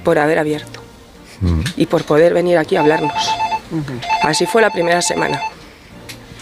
por 0.03 0.17
haber 0.17 0.39
abierto 0.39 0.81
y 1.77 1.85
por 1.85 2.03
poder 2.03 2.33
venir 2.33 2.57
aquí 2.57 2.75
a 2.75 2.79
hablarnos. 2.81 3.13
Así 4.23 4.45
fue 4.45 4.61
la 4.61 4.69
primera 4.71 5.01
semana. 5.01 5.39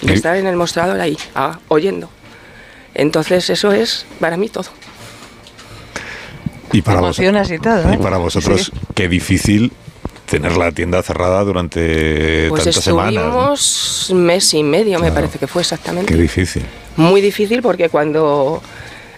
De 0.01 0.13
estar 0.13 0.35
en 0.37 0.45
el 0.47 0.55
mostrador 0.55 0.99
ahí, 0.99 1.17
ah, 1.35 1.59
oyendo. 1.69 2.09
Entonces 2.93 3.49
eso 3.49 3.71
es 3.71 4.05
para 4.19 4.37
mí 4.37 4.47
todo. 4.49 4.69
Y 6.73 6.81
para, 6.81 6.99
vos- 7.01 7.17
y 7.19 7.59
todo, 7.59 7.89
y 7.91 7.95
¿eh? 7.95 7.97
para 7.97 8.17
vosotros, 8.17 8.65
Sí. 8.73 8.79
qué 8.93 9.07
difícil 9.07 9.71
tener 10.29 10.57
la 10.57 10.71
tienda 10.73 11.01
cerrada 11.01 11.43
durante 11.43 12.47
Pues 12.49 12.65
tantas 12.65 12.83
semanas. 12.83 13.13
¿no? 13.13 13.53
estuvimos 13.53 14.11
mes 14.13 14.53
y 14.53 14.63
medio, 14.63 14.99
me 14.99 15.11
parece 15.11 15.39
que 15.39 15.47
fue 15.47 15.61
exactamente. 15.61 16.13
Qué 16.13 16.19
difícil. 16.21 16.63
Muy 16.97 17.21
difícil 17.21 17.61
porque 17.61 17.87
cuando 17.89 18.61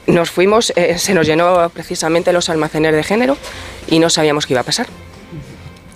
nos 0.06 0.29
fuimos 0.29 0.72
eh, 0.75 0.97
se 0.99 1.13
nos 1.15 1.25
llenó 1.25 1.69
precisamente 1.69 2.31
los 2.31 2.49
almacenes 2.49 2.93
de 2.93 3.03
género 3.03 3.38
y 3.88 3.97
no 3.99 4.09
sabíamos 4.11 4.45
qué 4.45 4.53
iba 4.53 4.61
a 4.61 4.65
pasar. 4.65 4.88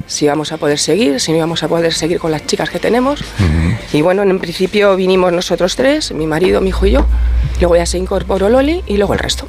Si 0.07 0.25
íbamos 0.25 0.51
a 0.51 0.57
poder 0.57 0.77
seguir, 0.79 1.19
si 1.19 1.31
no 1.31 1.37
íbamos 1.37 1.63
a 1.63 1.67
poder 1.67 1.93
seguir 1.93 2.19
con 2.19 2.31
las 2.31 2.45
chicas 2.45 2.69
que 2.69 2.79
tenemos. 2.79 3.23
Y 3.93 4.01
bueno, 4.01 4.23
en 4.23 4.39
principio 4.39 4.95
vinimos 4.95 5.31
nosotros 5.31 5.75
tres, 5.75 6.11
mi 6.11 6.27
marido, 6.27 6.61
mi 6.61 6.69
hijo 6.69 6.85
y 6.85 6.91
yo. 6.91 7.05
Luego 7.59 7.75
ya 7.77 7.85
se 7.85 7.97
incorporó 7.97 8.49
Loli 8.49 8.83
y 8.85 8.97
luego 8.97 9.13
el 9.13 9.19
resto. 9.19 9.47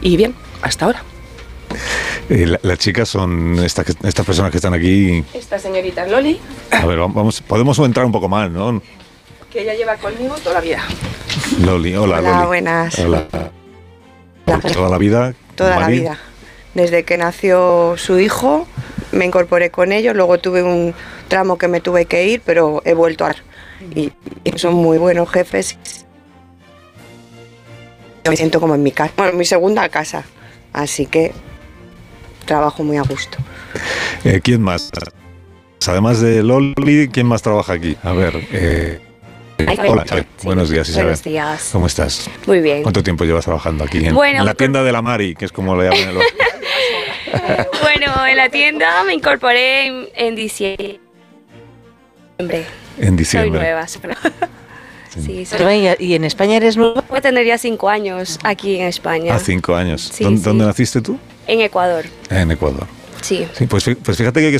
Y 0.00 0.16
bien, 0.16 0.34
hasta 0.62 0.86
ahora. 0.86 1.02
Eh, 2.30 2.46
la- 2.46 2.58
las 2.62 2.78
chicas 2.78 3.08
son 3.08 3.58
estas, 3.62 3.86
estas 4.02 4.26
personas 4.26 4.50
que 4.50 4.56
están 4.58 4.74
aquí. 4.74 5.24
Esta 5.34 5.58
señorita 5.58 6.04
es 6.06 6.10
Loli, 6.10 6.40
A 6.70 6.86
ver, 6.86 6.98
vamos, 6.98 7.40
podemos 7.42 7.78
entrar 7.78 8.06
un 8.06 8.12
poco 8.12 8.28
más, 8.28 8.50
¿no? 8.50 8.82
que 9.52 9.62
ella 9.62 9.74
lleva 9.74 9.96
conmigo 9.96 10.34
toda 10.42 10.56
la 10.56 10.60
vida. 10.60 10.82
Loli, 11.60 11.94
hola, 11.96 12.18
Hola, 12.18 12.30
Loli. 12.34 12.46
buenas. 12.46 12.98
Hola. 12.98 13.26
Toda 14.72 14.88
la 14.90 14.98
vida. 14.98 15.34
Toda 15.54 15.80
la 15.80 15.86
vida. 15.88 16.18
Desde 16.74 17.04
que 17.04 17.16
nació 17.16 17.94
su 17.96 18.18
hijo, 18.18 18.66
me 19.16 19.24
incorporé 19.24 19.70
con 19.70 19.92
ellos. 19.92 20.14
Luego 20.14 20.38
tuve 20.38 20.62
un 20.62 20.94
tramo 21.28 21.58
que 21.58 21.68
me 21.68 21.80
tuve 21.80 22.04
que 22.06 22.26
ir, 22.26 22.42
pero 22.44 22.82
he 22.84 22.94
vuelto 22.94 23.24
a. 23.26 23.34
Y, 23.94 24.12
y 24.44 24.58
son 24.58 24.74
muy 24.74 24.98
buenos 24.98 25.30
jefes. 25.30 25.76
Yo 28.24 28.30
me 28.30 28.36
siento 28.36 28.60
como 28.60 28.74
en 28.74 28.82
mi 28.82 28.90
casa, 28.92 29.12
bueno, 29.16 29.32
en 29.32 29.38
mi 29.38 29.44
segunda 29.44 29.88
casa. 29.88 30.24
Así 30.72 31.06
que 31.06 31.32
trabajo 32.44 32.82
muy 32.82 32.96
a 32.96 33.02
gusto. 33.02 33.38
Eh, 34.24 34.40
¿Quién 34.42 34.62
más? 34.62 34.90
Además 35.86 36.20
de 36.20 36.42
Loli, 36.42 37.08
¿quién 37.12 37.26
más 37.26 37.42
trabaja 37.42 37.74
aquí? 37.74 37.96
A 38.02 38.12
ver. 38.12 38.34
eh, 38.50 39.00
Isabel. 39.58 39.90
hola, 39.92 40.02
Isabel. 40.04 40.26
Buenos 40.42 40.68
días, 40.70 40.88
Isabel. 40.88 41.06
Buenos 41.06 41.22
días. 41.22 41.68
¿Cómo 41.72 41.86
estás? 41.86 42.28
Muy 42.46 42.60
bien. 42.60 42.82
¿Cuánto 42.82 43.02
tiempo 43.02 43.24
llevas 43.24 43.44
trabajando 43.44 43.84
aquí? 43.84 44.04
En, 44.04 44.14
Bueno, 44.14 44.40
en 44.40 44.44
la 44.46 44.54
tienda 44.54 44.82
de 44.82 44.92
la 44.92 45.02
Mari, 45.02 45.34
que 45.34 45.44
es 45.44 45.52
como 45.52 45.76
le 45.76 45.84
llaman 45.88 46.16
el 46.16 46.16
Bueno, 47.82 48.26
en 48.26 48.36
la 48.36 48.48
tienda 48.48 49.02
me 49.04 49.14
incorporé 49.14 49.86
en, 49.86 50.08
en 50.14 50.34
diciembre. 50.36 50.98
En 52.98 53.16
diciembre. 53.16 53.50
Soy 53.50 53.50
nueva. 53.50 53.86
Sí, 55.24 55.46
soy- 55.46 55.88
¿Y 55.98 56.14
en 56.14 56.24
España 56.24 56.56
eres 56.58 56.76
nueva? 56.76 57.02
Voy 57.08 57.16
a 57.18 57.20
tener 57.22 57.46
ya 57.46 57.56
cinco 57.56 57.88
años 57.88 58.38
aquí 58.42 58.76
en 58.78 58.86
España. 58.86 59.34
A 59.34 59.38
cinco 59.38 59.74
años. 59.74 60.10
Sí, 60.12 60.22
¿Dónde, 60.24 60.38
sí. 60.40 60.44
dónde 60.44 60.66
naciste 60.66 61.00
tú? 61.00 61.18
En 61.46 61.62
Ecuador. 61.62 62.04
En 62.28 62.50
Ecuador. 62.50 62.86
Sí. 63.22 63.48
Sí, 63.54 63.66
pues, 63.66 63.88
pues 64.02 64.18
fíjate 64.18 64.42
que... 64.50 64.56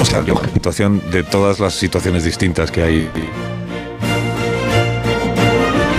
O 0.00 0.04
sea, 0.06 0.22
la 0.22 0.40
situación 0.54 1.02
de 1.10 1.22
todas 1.22 1.60
las 1.60 1.74
situaciones 1.74 2.24
distintas 2.24 2.70
que 2.70 2.82
hay. 2.82 3.10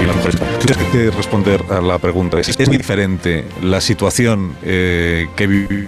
Y 0.01 0.05
las 0.05 0.15
mujeres. 0.15 0.39
Tú 0.65 0.73
tienes 0.73 0.91
que 0.91 1.11
responder 1.15 1.63
a 1.69 1.79
la 1.79 1.99
pregunta. 1.99 2.39
¿Es, 2.39 2.59
es 2.59 2.67
muy 2.67 2.77
diferente 2.77 3.45
la 3.61 3.79
situación 3.79 4.55
eh, 4.63 5.27
que 5.35 5.45
vive 5.45 5.87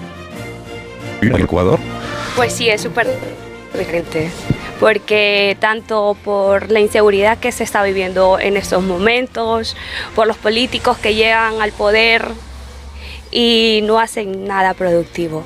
en 1.21 1.35
Ecuador? 1.35 1.79
Pues 2.35 2.53
sí, 2.53 2.69
es 2.69 2.81
súper 2.81 3.07
diferente. 3.75 4.29
Porque 4.79 5.57
tanto 5.59 6.15
por 6.23 6.69
la 6.69 6.79
inseguridad 6.79 7.39
que 7.39 7.51
se 7.51 7.63
está 7.63 7.81
viviendo 7.81 8.39
en 8.39 8.55
estos 8.55 8.83
momentos, 8.83 9.75
por 10.13 10.27
los 10.27 10.37
políticos 10.37 10.99
que 10.99 11.15
llegan 11.15 11.59
al 11.59 11.71
poder 11.71 12.27
y 13.31 13.79
no 13.83 13.99
hacen 13.99 14.45
nada 14.45 14.75
productivo. 14.75 15.43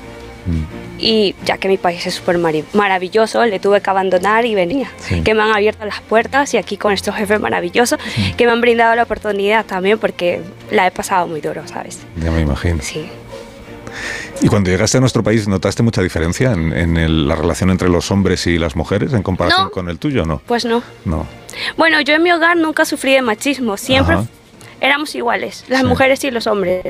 Y 1.04 1.34
ya 1.44 1.58
que 1.58 1.66
mi 1.66 1.78
país 1.78 2.06
es 2.06 2.14
súper 2.14 2.38
maravilloso, 2.72 3.44
le 3.44 3.58
tuve 3.58 3.80
que 3.80 3.90
abandonar 3.90 4.46
y 4.46 4.54
venía. 4.54 4.88
Sí. 4.98 5.20
Que 5.22 5.34
me 5.34 5.42
han 5.42 5.50
abierto 5.50 5.84
las 5.84 6.00
puertas 6.00 6.54
y 6.54 6.58
aquí 6.58 6.76
con 6.76 6.92
estos 6.92 7.16
jefes 7.16 7.40
maravillosos 7.40 7.98
que 8.36 8.46
me 8.46 8.52
han 8.52 8.60
brindado 8.60 8.94
la 8.94 9.02
oportunidad 9.02 9.66
también 9.66 9.98
porque 9.98 10.40
la 10.70 10.86
he 10.86 10.92
pasado 10.92 11.26
muy 11.26 11.40
duro, 11.40 11.66
¿sabes? 11.66 11.98
Ya 12.22 12.30
me 12.30 12.40
imagino. 12.42 12.78
Sí. 12.82 13.06
¿Y 14.42 14.46
cuando 14.48 14.70
llegaste 14.70 14.98
a 14.98 15.00
nuestro 15.00 15.24
país 15.24 15.48
notaste 15.48 15.82
mucha 15.82 16.02
diferencia 16.02 16.52
en, 16.52 16.72
en 16.72 16.96
el- 16.96 17.26
la 17.28 17.34
relación 17.34 17.70
entre 17.70 17.88
los 17.88 18.10
hombres 18.12 18.46
y 18.46 18.56
las 18.58 18.76
mujeres 18.76 19.12
en 19.12 19.22
comparación 19.24 19.64
No. 19.64 19.70
con 19.72 19.88
el 19.88 19.98
tuyo 19.98 20.24
no? 20.24 20.40
Pues 20.46 20.64
no. 20.64 20.82
No. 21.04 21.26
Bueno, 21.76 22.00
yo 22.00 22.14
en 22.14 22.22
mi 22.22 22.30
hogar 22.30 22.56
nunca 22.56 22.84
sufrí 22.84 23.12
de 23.12 23.22
machismo, 23.22 23.76
siempre 23.76 24.14
Ajá. 24.14 24.24
éramos 24.80 25.14
iguales, 25.16 25.64
las 25.68 25.80
Sí. 25.80 25.86
mujeres 25.86 26.22
y 26.24 26.30
los 26.30 26.46
hombres. 26.46 26.84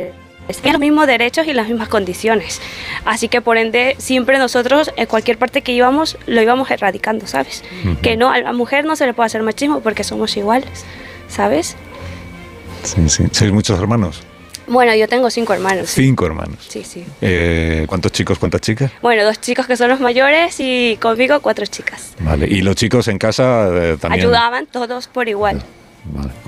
Tenían 0.49 0.75
los 0.75 0.81
mismos 0.81 1.07
derechos 1.07 1.47
y 1.47 1.53
las 1.53 1.69
mismas 1.69 1.89
condiciones. 1.89 2.61
Así 3.05 3.29
que 3.29 3.41
por 3.41 3.57
ende, 3.57 3.97
siempre 3.99 4.39
nosotros, 4.39 4.91
en 4.97 5.07
cualquier 5.07 5.39
parte 5.39 5.63
que 5.63 5.73
íbamos, 5.73 6.19
lo 6.27 6.43
íbamos 6.43 6.71
erradicando, 6.71 7.27
¿sabes? 7.27 7.65
Ujú. 7.85 7.99
Que 8.01 8.17
no, 8.17 8.31
a 8.31 8.39
la 8.39 8.53
mujer 8.53 8.85
no 8.85 8.97
se 8.97 9.07
le 9.07 9.15
puede 9.15 9.27
hacer 9.27 9.43
machismo 9.43 9.81
porque 9.81 10.05
somos 10.05 10.37
iguales, 10.37 10.85
¿sabes? 11.29 11.77
Sí, 12.85 13.09
sí. 13.09 13.25
¿Sois 13.33 13.53
muchos 13.53 13.79
hermanos? 13.79 14.23
Bueno, 14.67 14.95
yo 14.95 15.09
tengo 15.09 15.31
cinco 15.31 15.53
hermanos. 15.53 15.91
Cinco 15.91 16.27
hermanos. 16.27 16.59
Sí, 16.69 16.85
sí. 16.85 17.05
Eh, 17.21 17.85
¿Cuántos 17.89 18.13
chicos, 18.13 18.39
cuántas 18.39 18.61
chicas? 18.61 18.93
Bueno, 19.03 19.25
dos 19.25 19.41
chicos 19.41 19.67
que 19.67 19.77
son 19.77 19.89
los 19.89 20.01
mayores 20.01 20.57
y 20.61 20.97
conmigo 21.01 21.41
cuatro 21.41 21.67
chicas. 21.67 22.15
Vale. 22.21 22.47
¿Y 22.47 22.63
los 22.63 22.77
chicos 22.77 23.09
en 23.09 23.19
casa 23.19 23.69
eh, 23.73 23.97
también? 24.01 24.21
Ayudaban 24.23 24.67
todos 24.67 25.09
por 25.09 25.29
igual. 25.29 25.63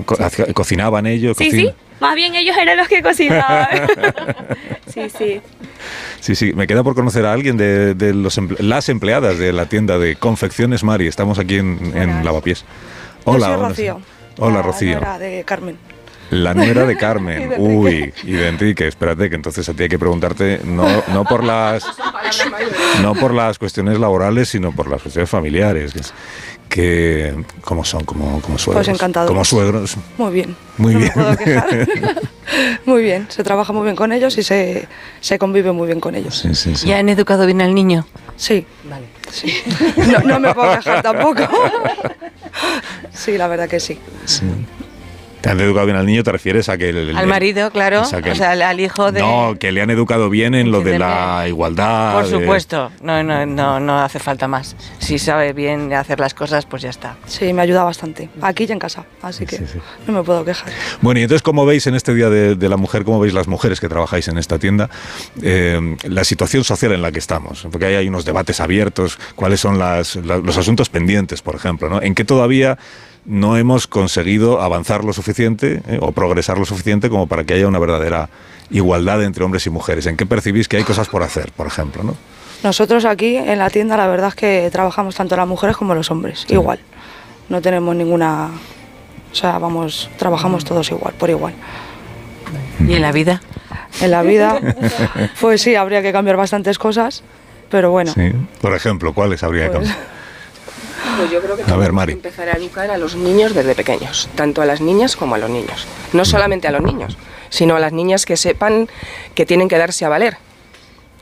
Co- 0.05 0.17
hacía- 0.23 0.53
¿Cocinaban 0.53 1.05
ellos? 1.07 1.37
Sí, 1.37 1.45
Cocina- 1.45 1.69
sí. 1.71 1.75
Más 2.01 2.13
bien 2.15 2.35
ellos 2.35 2.55
eran 2.61 2.75
los 2.77 2.87
que 2.89 3.01
cocinaban. 3.01 3.67
sí, 4.93 5.01
sí. 5.17 5.41
Sí, 6.19 6.35
sí, 6.35 6.53
me 6.53 6.67
queda 6.67 6.83
por 6.83 6.93
conocer 6.95 7.25
a 7.25 7.31
alguien 7.33 7.55
de, 7.57 7.93
de 7.95 8.13
los 8.13 8.37
emple- 8.37 8.59
las 8.59 8.89
empleadas 8.89 9.37
de 9.39 9.53
la 9.53 9.67
tienda 9.67 9.97
de 9.97 10.15
Confecciones 10.17 10.83
Mari. 10.83 11.07
Estamos 11.07 11.39
aquí 11.39 11.55
en, 11.55 11.93
en 11.95 12.25
Lavapiés. 12.25 12.65
Hola, 13.23 13.39
Yo 13.39 13.45
soy 13.45 13.53
hola. 13.55 13.69
Rocío. 13.69 14.01
Hola, 14.39 14.55
la 14.57 14.61
Rocío. 14.61 14.91
nuera 14.97 15.19
de 15.19 15.43
Carmen. 15.45 15.77
La 16.31 16.53
nuera 16.53 16.85
de 16.85 16.97
Carmen. 16.97 17.53
Uy, 17.57 18.13
y 18.23 18.31
de 18.31 18.47
Enrique. 18.49 18.87
Espérate, 18.87 19.29
que 19.29 19.35
entonces 19.35 19.67
a 19.69 19.73
ti 19.73 19.83
hay 19.83 19.89
que 19.89 19.99
preguntarte 19.99 20.59
no, 20.65 20.85
no 21.13 21.23
por 21.23 21.43
las 21.43 21.85
no 23.01 23.13
por 23.15 23.33
las 23.33 23.57
cuestiones 23.59 23.99
laborales, 23.99 24.49
sino 24.49 24.71
por 24.73 24.89
las 24.89 25.01
cuestiones 25.01 25.29
familiares. 25.29 25.93
Que, 26.69 27.33
¿cómo 27.61 27.85
son? 27.85 28.03
Como, 28.03 28.41
como 28.41 28.57
suegros. 28.57 28.85
Pues 28.85 28.95
encantadores. 28.95 29.29
Como 29.31 29.45
suegros. 29.45 29.95
Muy 30.17 30.33
bien. 30.33 30.55
Muy 30.77 30.93
No 30.93 30.99
me 30.99 31.05
bien. 31.05 31.13
puedo 31.13 31.37
quejar. 31.37 31.87
muy 32.85 33.01
bien. 33.03 33.27
Se 33.29 33.43
trabaja 33.43 33.71
muy 33.71 33.83
bien 33.83 33.95
con 33.95 34.11
ellos 34.11 34.37
y 34.37 34.43
se, 34.43 34.87
se 35.21 35.39
convive 35.39 35.71
muy 35.71 35.87
bien 35.87 35.99
con 36.01 36.15
ellos. 36.15 36.37
Sí, 36.37 36.53
sí, 36.53 36.75
sí. 36.75 36.87
¿Ya 36.87 36.97
han 36.97 37.07
educado 37.09 37.45
bien 37.45 37.61
al 37.61 37.73
niño? 37.73 38.05
Sí. 38.35 38.65
Vale. 38.89 39.05
Sí. 39.31 39.53
No, 40.11 40.19
no 40.19 40.39
me 40.39 40.53
puedo 40.53 40.75
quejar 40.75 41.01
tampoco. 41.01 41.43
sí, 43.13 43.37
la 43.37 43.47
verdad 43.47 43.69
que 43.69 43.79
sí. 43.79 43.97
¿Te 45.45 45.51
han 45.51 45.59
educado 45.61 45.85
bien 45.85 45.95
al 45.95 46.07
niño? 46.07 46.23
¿Te 46.23 46.31
refieres 46.31 46.69
a 46.69 46.77
que 46.79 46.89
el, 46.89 47.15
Al 47.15 47.27
marido, 47.27 47.69
claro. 47.69 48.01
o 48.01 48.05
sea, 48.05 48.19
que 48.19 48.29
o 48.29 48.31
el- 48.31 48.37
sea, 48.39 48.51
al, 48.67 48.79
hijo 48.79 49.11
de... 49.11 49.19
No, 49.19 49.55
que 49.59 49.71
le 49.71 49.79
han 49.79 49.91
educado 49.91 50.31
bien 50.31 50.55
en 50.55 50.71
lo 50.71 50.81
de 50.81 50.97
la 50.97 51.45
igualdad. 51.47 52.15
Por 52.15 52.23
de- 52.23 52.31
supuesto, 52.31 52.91
no, 53.03 53.21
no, 53.21 53.45
no, 53.45 53.79
no 53.79 53.99
hace 53.99 54.17
falta 54.17 54.47
más. 54.47 54.75
Si 54.97 55.19
sabe 55.19 55.53
bien 55.53 55.93
hacer 55.93 56.19
las 56.19 56.33
cosas, 56.33 56.65
pues 56.65 56.81
ya 56.81 56.89
está. 56.89 57.17
Sí, 57.27 57.53
me 57.53 57.61
ayuda 57.61 57.83
bastante. 57.83 58.27
Aquí 58.41 58.65
y 58.67 58.71
en 58.71 58.79
casa. 58.79 59.05
Así 59.21 59.45
que 59.45 59.61
no 60.07 60.13
me 60.13 60.23
puedo 60.23 60.43
quejar. 60.43 60.67
Bueno, 61.01 61.19
y 61.19 61.23
entonces, 61.23 61.43
¿cómo 61.43 61.63
veis 61.63 61.85
en 61.85 61.93
este 61.93 62.15
Día 62.15 62.31
de, 62.31 62.55
de 62.55 62.67
la 62.69 62.77
Mujer, 62.77 63.03
cómo 63.03 63.19
veis 63.19 63.35
las 63.35 63.47
mujeres 63.47 63.79
que 63.79 63.87
trabajáis 63.87 64.27
en 64.29 64.39
esta 64.39 64.57
tienda, 64.57 64.89
eh, 65.43 65.95
la 66.05 66.23
situación 66.23 66.63
social 66.63 66.91
en 66.93 67.03
la 67.03 67.11
que 67.11 67.19
estamos? 67.19 67.67
Porque 67.71 67.85
ahí 67.85 67.93
hay 67.93 68.07
unos 68.07 68.25
debates 68.25 68.59
abiertos, 68.61 69.19
cuáles 69.35 69.59
son 69.59 69.77
las- 69.77 70.15
la- 70.15 70.37
los 70.37 70.57
asuntos 70.57 70.89
pendientes, 70.89 71.43
por 71.43 71.53
ejemplo, 71.53 71.87
¿no? 71.87 72.01
En 72.01 72.15
qué 72.15 72.25
todavía 72.25 72.79
no 73.25 73.57
hemos 73.57 73.87
conseguido 73.87 74.61
avanzar 74.61 75.03
lo 75.03 75.13
suficiente 75.13 75.81
eh, 75.87 75.99
o 76.01 76.11
progresar 76.11 76.57
lo 76.57 76.65
suficiente 76.65 77.09
como 77.09 77.27
para 77.27 77.43
que 77.43 77.53
haya 77.55 77.67
una 77.67 77.79
verdadera 77.79 78.29
igualdad 78.69 79.23
entre 79.23 79.43
hombres 79.43 79.65
y 79.65 79.69
mujeres. 79.69 80.05
¿En 80.05 80.17
qué 80.17 80.25
percibís 80.25 80.67
que 80.67 80.77
hay 80.77 80.83
cosas 80.83 81.07
por 81.07 81.23
hacer, 81.23 81.51
por 81.51 81.67
ejemplo, 81.67 82.03
no? 82.03 82.15
Nosotros 82.63 83.05
aquí 83.05 83.35
en 83.35 83.59
la 83.59 83.69
tienda 83.69 83.95
la 83.97 84.07
verdad 84.07 84.29
es 84.29 84.35
que 84.35 84.69
trabajamos 84.71 85.15
tanto 85.15 85.35
las 85.35 85.47
mujeres 85.47 85.75
como 85.77 85.93
los 85.93 86.09
hombres, 86.11 86.45
igual. 86.49 86.79
No 87.49 87.61
tenemos 87.61 87.95
ninguna... 87.95 88.49
O 89.31 89.35
sea, 89.35 89.57
vamos, 89.59 90.09
trabajamos 90.17 90.63
todos 90.63 90.89
igual, 90.91 91.13
por 91.15 91.29
igual. 91.29 91.53
¿Y 92.87 92.93
en 92.93 93.01
la 93.01 93.11
vida? 93.11 93.41
En 94.01 94.11
la 94.11 94.23
vida, 94.23 94.59
pues 95.41 95.61
sí, 95.61 95.75
habría 95.75 96.01
que 96.01 96.11
cambiar 96.11 96.37
bastantes 96.37 96.77
cosas, 96.79 97.23
pero 97.69 97.91
bueno. 97.91 98.13
Sí. 98.13 98.31
Por 98.61 98.73
ejemplo, 98.75 99.13
¿cuáles 99.13 99.43
habría 99.43 99.65
que 99.65 99.77
Pues- 99.77 99.89
cambiar? 99.89 100.14
Pues 101.17 101.31
yo 101.31 101.41
creo 101.41 101.55
que 101.55 101.63
A 101.71 101.75
ver, 101.77 101.91
Mari. 101.93 102.13
que 102.13 102.17
empezar 102.17 102.49
a 102.49 102.53
educar 102.53 102.89
a 102.91 102.97
los 102.97 103.15
niños 103.15 103.53
desde 103.53 103.75
pequeños, 103.75 104.27
tanto 104.35 104.61
a 104.61 104.65
las 104.65 104.81
niñas 104.81 105.15
como 105.15 105.35
a 105.35 105.37
los 105.37 105.49
niños. 105.49 105.85
No 106.13 106.25
solamente 106.25 106.67
a 106.67 106.71
los 106.71 106.81
niños, 106.81 107.17
sino 107.49 107.75
a 107.75 107.79
las 107.79 107.93
niñas 107.93 108.25
que 108.25 108.37
sepan 108.37 108.87
que 109.33 109.45
tienen 109.45 109.67
que 109.69 109.77
darse 109.77 110.03
a 110.05 110.09
valer 110.09 110.37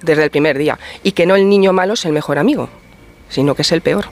desde 0.02 0.24
el 0.24 0.32
primer 0.32 0.58
día 0.58 0.80
y 1.04 1.12
que 1.14 1.26
no 1.26 1.36
el 1.36 1.48
niño 1.48 1.74
malo 1.74 1.94
es 1.94 2.06
el 2.06 2.12
mejor 2.14 2.38
amigo, 2.40 2.70
sino 3.30 3.56
que 3.56 3.62
es 3.62 3.72
el 3.72 3.82
peor. 3.82 4.06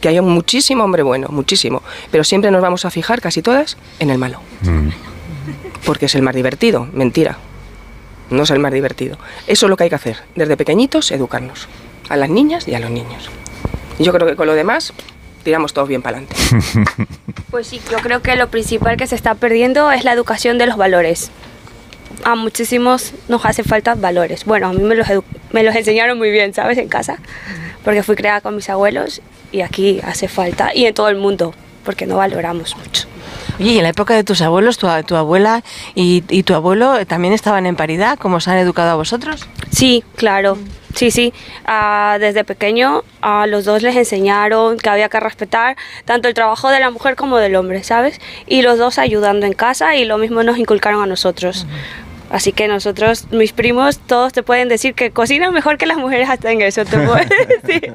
Que 0.00 0.08
haya 0.08 0.20
muchísimo 0.22 0.82
hombre 0.84 1.02
bueno, 1.04 1.28
muchísimo, 1.30 1.82
pero 2.10 2.24
siempre 2.24 2.50
nos 2.50 2.60
vamos 2.60 2.84
a 2.84 2.90
fijar 2.90 3.20
casi 3.20 3.40
todas 3.42 3.76
en 4.00 4.10
el 4.10 4.18
malo, 4.18 4.40
Mm. 4.62 4.88
porque 5.86 6.06
es 6.06 6.14
el 6.14 6.22
más 6.22 6.34
divertido, 6.34 6.88
mentira. 6.92 7.38
No 8.30 8.42
es 8.44 8.50
el 8.50 8.58
más 8.58 8.72
divertido. 8.72 9.16
Eso 9.46 9.66
es 9.66 9.70
lo 9.70 9.76
que 9.76 9.84
hay 9.84 9.90
que 9.90 9.96
hacer, 9.96 10.16
desde 10.34 10.56
pequeñitos 10.56 11.10
educarnos, 11.12 11.68
a 12.08 12.16
las 12.16 12.30
niñas 12.30 12.66
y 12.66 12.74
a 12.74 12.80
los 12.80 12.90
niños. 12.90 13.28
Yo 13.98 14.12
creo 14.12 14.26
que 14.26 14.36
con 14.36 14.46
lo 14.46 14.54
demás 14.54 14.92
tiramos 15.42 15.72
todos 15.72 15.88
bien 15.88 16.02
para 16.02 16.18
adelante. 16.18 16.36
Pues 17.50 17.66
sí, 17.66 17.82
yo 17.90 17.98
creo 17.98 18.22
que 18.22 18.34
lo 18.34 18.48
principal 18.48 18.96
que 18.96 19.06
se 19.06 19.14
está 19.14 19.34
perdiendo 19.34 19.92
es 19.92 20.04
la 20.04 20.12
educación 20.12 20.56
de 20.56 20.66
los 20.66 20.78
valores. 20.78 21.30
A 22.24 22.34
muchísimos 22.34 23.12
nos 23.28 23.44
hace 23.44 23.62
falta 23.62 23.94
valores. 23.94 24.46
Bueno, 24.46 24.68
a 24.68 24.72
mí 24.72 24.82
me 24.82 24.94
los, 24.94 25.06
me 25.50 25.62
los 25.62 25.76
enseñaron 25.76 26.16
muy 26.16 26.30
bien, 26.30 26.54
¿sabes? 26.54 26.78
En 26.78 26.88
casa, 26.88 27.18
porque 27.84 28.02
fui 28.02 28.16
creada 28.16 28.40
con 28.40 28.56
mis 28.56 28.70
abuelos 28.70 29.20
y 29.52 29.60
aquí 29.60 30.00
hace 30.02 30.28
falta, 30.28 30.74
y 30.74 30.86
en 30.86 30.94
todo 30.94 31.10
el 31.10 31.16
mundo, 31.16 31.54
porque 31.84 32.06
no 32.06 32.16
valoramos 32.16 32.74
mucho. 32.74 33.06
Oye, 33.58 33.72
y 33.72 33.76
en 33.78 33.82
la 33.82 33.90
época 33.90 34.14
de 34.14 34.24
tus 34.24 34.40
abuelos, 34.42 34.78
tu, 34.78 34.86
abuela 34.88 35.62
y, 35.94 36.20
tu 36.42 36.54
abuelo 36.54 36.98
eh, 36.98 37.06
también 37.06 37.34
estaban 37.34 37.66
en 37.66 37.76
paridad, 37.76 38.18
como 38.18 38.36
os 38.36 38.48
han 38.48 38.58
educado 38.58 38.90
a 38.90 38.94
vosotros? 38.94 39.46
Sí, 39.70 40.04
claro. 40.16 40.58
Sí, 40.94 41.10
sí. 41.10 41.32
Ah, 41.64 42.18
desde 42.20 42.44
pequeño 42.44 43.02
a 43.22 43.46
los 43.46 43.64
dos 43.64 43.82
les 43.82 43.96
enseñaron 43.96 44.76
que 44.76 44.90
había 44.90 45.08
que 45.08 45.20
respetar 45.20 45.76
tanto 46.04 46.28
el 46.28 46.34
trabajo 46.34 46.68
de 46.68 46.80
la 46.80 46.90
mujer 46.90 47.16
como 47.16 47.38
del 47.38 47.56
hombre, 47.56 47.82
¿sabes? 47.82 48.20
Y 48.46 48.62
los 48.62 48.78
dos 48.78 48.98
ayudando 48.98 49.46
en 49.46 49.54
casa 49.54 49.96
y 49.96 50.04
lo 50.04 50.18
mismo 50.18 50.42
nos 50.42 50.58
inculcaron 50.58 51.02
a 51.02 51.06
nosotros. 51.06 51.66
Así 52.32 52.52
que 52.52 52.66
nosotros, 52.66 53.26
mis 53.30 53.52
primos, 53.52 53.98
todos 53.98 54.32
te 54.32 54.42
pueden 54.42 54.70
decir 54.70 54.94
que 54.94 55.10
cocinan 55.10 55.52
mejor 55.52 55.76
que 55.76 55.84
las 55.84 55.98
mujeres 55.98 56.30
hasta 56.30 56.50
en 56.50 56.62
eso, 56.62 56.82
te 56.86 56.96
puedo 56.96 57.14
decir. 57.62 57.92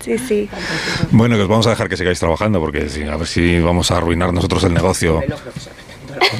Sí, 0.00 0.18
sí. 0.18 0.50
Bueno, 1.10 1.36
que 1.36 1.42
os 1.42 1.48
vamos 1.48 1.66
a 1.66 1.70
dejar 1.70 1.88
que 1.88 1.96
sigáis 1.96 2.20
trabajando 2.20 2.60
porque 2.60 2.90
sí, 2.90 3.02
a 3.04 3.16
ver 3.16 3.26
si 3.26 3.60
vamos 3.60 3.90
a 3.90 3.96
arruinar 3.96 4.30
nosotros 4.34 4.62
el 4.64 4.74
negocio. 4.74 5.22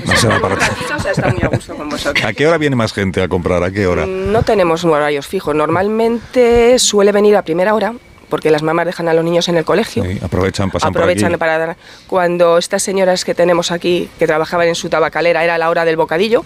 No 0.07 0.15
se 0.15 0.29
va 0.29 0.39
para 0.41 0.55
está 1.11 1.31
muy 1.31 1.43
a 1.43 1.49
gusto 1.49 1.75
con 1.75 1.89
vosotros. 1.89 2.23
¿A 2.23 2.35
qué 2.35 2.47
hora 2.47 2.59
viene 2.59 2.77
más 2.77 2.93
gente 2.93 3.23
a 3.23 3.29
comprar? 3.29 3.63
¿A 3.63 3.71
qué 3.71 3.87
hora? 3.87 4.05
No 4.05 4.43
tenemos 4.43 4.85
horarios 4.85 5.27
fijos. 5.27 5.55
Normalmente 5.55 6.79
suele 6.79 7.13
venir 7.13 7.35
a 7.37 7.43
primera 7.43 7.75
hora, 7.75 7.95
porque 8.35 8.51
las 8.51 8.65
mamás 8.65 8.85
dejan 8.87 9.07
a 9.07 9.15
los 9.15 9.23
niños 9.25 9.49
en 9.49 9.57
el 9.57 9.65
colegio. 9.65 10.03
Sí, 10.03 10.19
aprovechan, 10.21 10.69
pasan 10.73 10.89
Aprovechan 10.89 11.29
por 11.29 11.35
aquí. 11.35 11.39
para 11.39 11.59
dar. 11.59 11.77
Cuando 12.09 12.59
estas 12.59 12.83
señoras 12.83 13.25
que 13.25 13.33
tenemos 13.33 13.71
aquí, 13.71 14.09
que 14.19 14.27
trabajaban 14.27 14.67
en 14.67 14.75
su 14.75 14.89
tabacalera, 14.89 15.45
era 15.45 15.57
la 15.57 15.71
hora 15.71 15.85
del 15.85 15.97
bocadillo, 15.97 16.45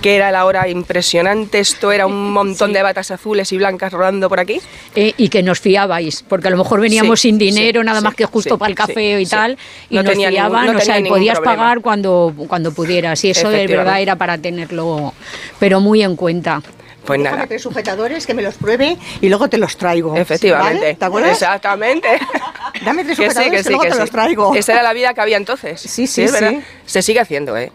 que 0.00 0.16
era 0.16 0.30
la 0.32 0.46
hora 0.46 0.66
impresionante. 0.66 1.58
Esto 1.58 1.92
era 1.92 2.06
un 2.06 2.32
montón 2.32 2.72
de 2.72 2.82
batas 2.82 3.10
azules 3.10 3.52
y 3.52 3.58
blancas 3.58 3.92
rodando 3.92 4.30
por 4.30 4.40
aquí. 4.40 4.62
Eh, 4.94 5.12
y 5.18 5.28
que 5.28 5.42
nos 5.42 5.60
fiabais, 5.60 6.24
porque 6.26 6.48
a 6.48 6.50
lo 6.50 6.56
mejor 6.56 6.80
veníamos 6.80 7.20
Sí, 7.20 7.28
sin 7.28 7.36
dinero, 7.38 7.82
sí, 7.82 7.86
nada 7.86 7.98
sí, 7.98 8.04
más 8.04 8.14
que 8.14 8.24
justo 8.24 8.54
sí, 8.54 8.58
para 8.58 8.70
el 8.70 8.74
café 8.76 8.94
sí, 9.16 9.22
y 9.22 9.26
sí. 9.26 9.30
tal, 9.30 9.58
y 9.90 9.96
No 9.96 10.04
nos 10.04 10.12
tenía 10.12 10.30
ningún- 10.30 10.48
fiaban, 10.50 10.72
no 10.72 10.78
o 10.78 10.80
sea, 10.80 10.94
podías 11.04 11.34
problema. 11.36 11.56
pagar 11.62 11.80
cuando, 11.80 12.32
cuando 12.48 12.72
pudieras, 12.72 13.22
y 13.24 13.30
eso 13.30 13.50
de 13.50 13.66
verdad 13.66 14.00
era 14.00 14.16
para 14.16 14.38
tenerlo, 14.38 15.12
pero 15.58 15.80
muy 15.80 16.02
en 16.02 16.16
cuenta. 16.16 16.62
Pues 17.06 17.18
Déjame 17.20 17.36
nada. 17.36 17.46
tres 17.46 17.62
sujetadores 17.62 18.26
que 18.26 18.34
me 18.34 18.42
los 18.42 18.54
pruebe 18.56 18.96
y 19.20 19.28
luego 19.28 19.48
te 19.48 19.58
los 19.58 19.76
traigo. 19.76 20.16
Efectivamente. 20.16 20.80
¿Vale? 20.80 20.94
¿Te 20.94 21.04
acuerdas? 21.04 21.32
Exactamente. 21.32 22.08
Dame 22.84 23.04
tres 23.04 23.18
Que 23.18 23.24
sí, 23.24 23.30
sujetadores 23.30 23.50
que 23.50 23.56
que, 23.56 23.62
sí, 23.62 23.68
luego 23.70 23.82
que 23.82 23.88
te 23.88 23.94
sí. 23.94 24.00
los 24.00 24.10
traigo. 24.10 24.54
Esa 24.54 24.72
era 24.72 24.82
la 24.82 24.92
vida 24.92 25.14
que 25.14 25.20
había 25.20 25.36
entonces. 25.36 25.80
Sí, 25.80 26.06
sí, 26.06 26.26
sí. 26.28 26.60
Se 26.84 27.02
sigue 27.02 27.20
haciendo, 27.20 27.56
¿eh? 27.56 27.72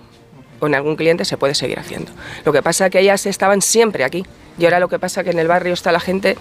Con 0.59 0.75
algún 0.75 0.95
cliente 0.95 1.25
se 1.25 1.37
puede 1.37 1.55
seguir 1.55 1.79
haciendo. 1.79 2.11
Lo 2.45 2.51
que 2.53 2.61
pasa 2.61 2.85
es 2.87 2.91
que 2.91 2.99
ellas 2.99 3.25
estaban 3.25 3.61
siempre 3.61 4.03
aquí. 4.03 4.25
Y 4.57 4.65
ahora 4.65 4.79
lo 4.79 4.89
que 4.89 4.99
pasa 4.99 5.21
es 5.21 5.25
que 5.25 5.31
en 5.31 5.39
el 5.39 5.47
barrio 5.47 5.73
está 5.73 5.91
la 5.91 5.99
gente 5.99 6.37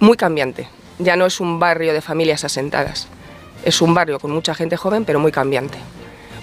muy 0.00 0.16
cambiante. 0.16 0.68
Ya 0.98 1.16
no 1.16 1.24
es 1.26 1.40
un 1.40 1.58
barrio 1.60 1.92
de 1.92 2.00
familias 2.02 2.44
asentadas. 2.44 3.06
Es 3.64 3.80
un 3.80 3.94
barrio 3.94 4.18
con 4.18 4.32
mucha 4.32 4.54
gente 4.54 4.76
joven, 4.76 5.04
pero 5.04 5.18
muy 5.20 5.32
cambiante. 5.32 5.78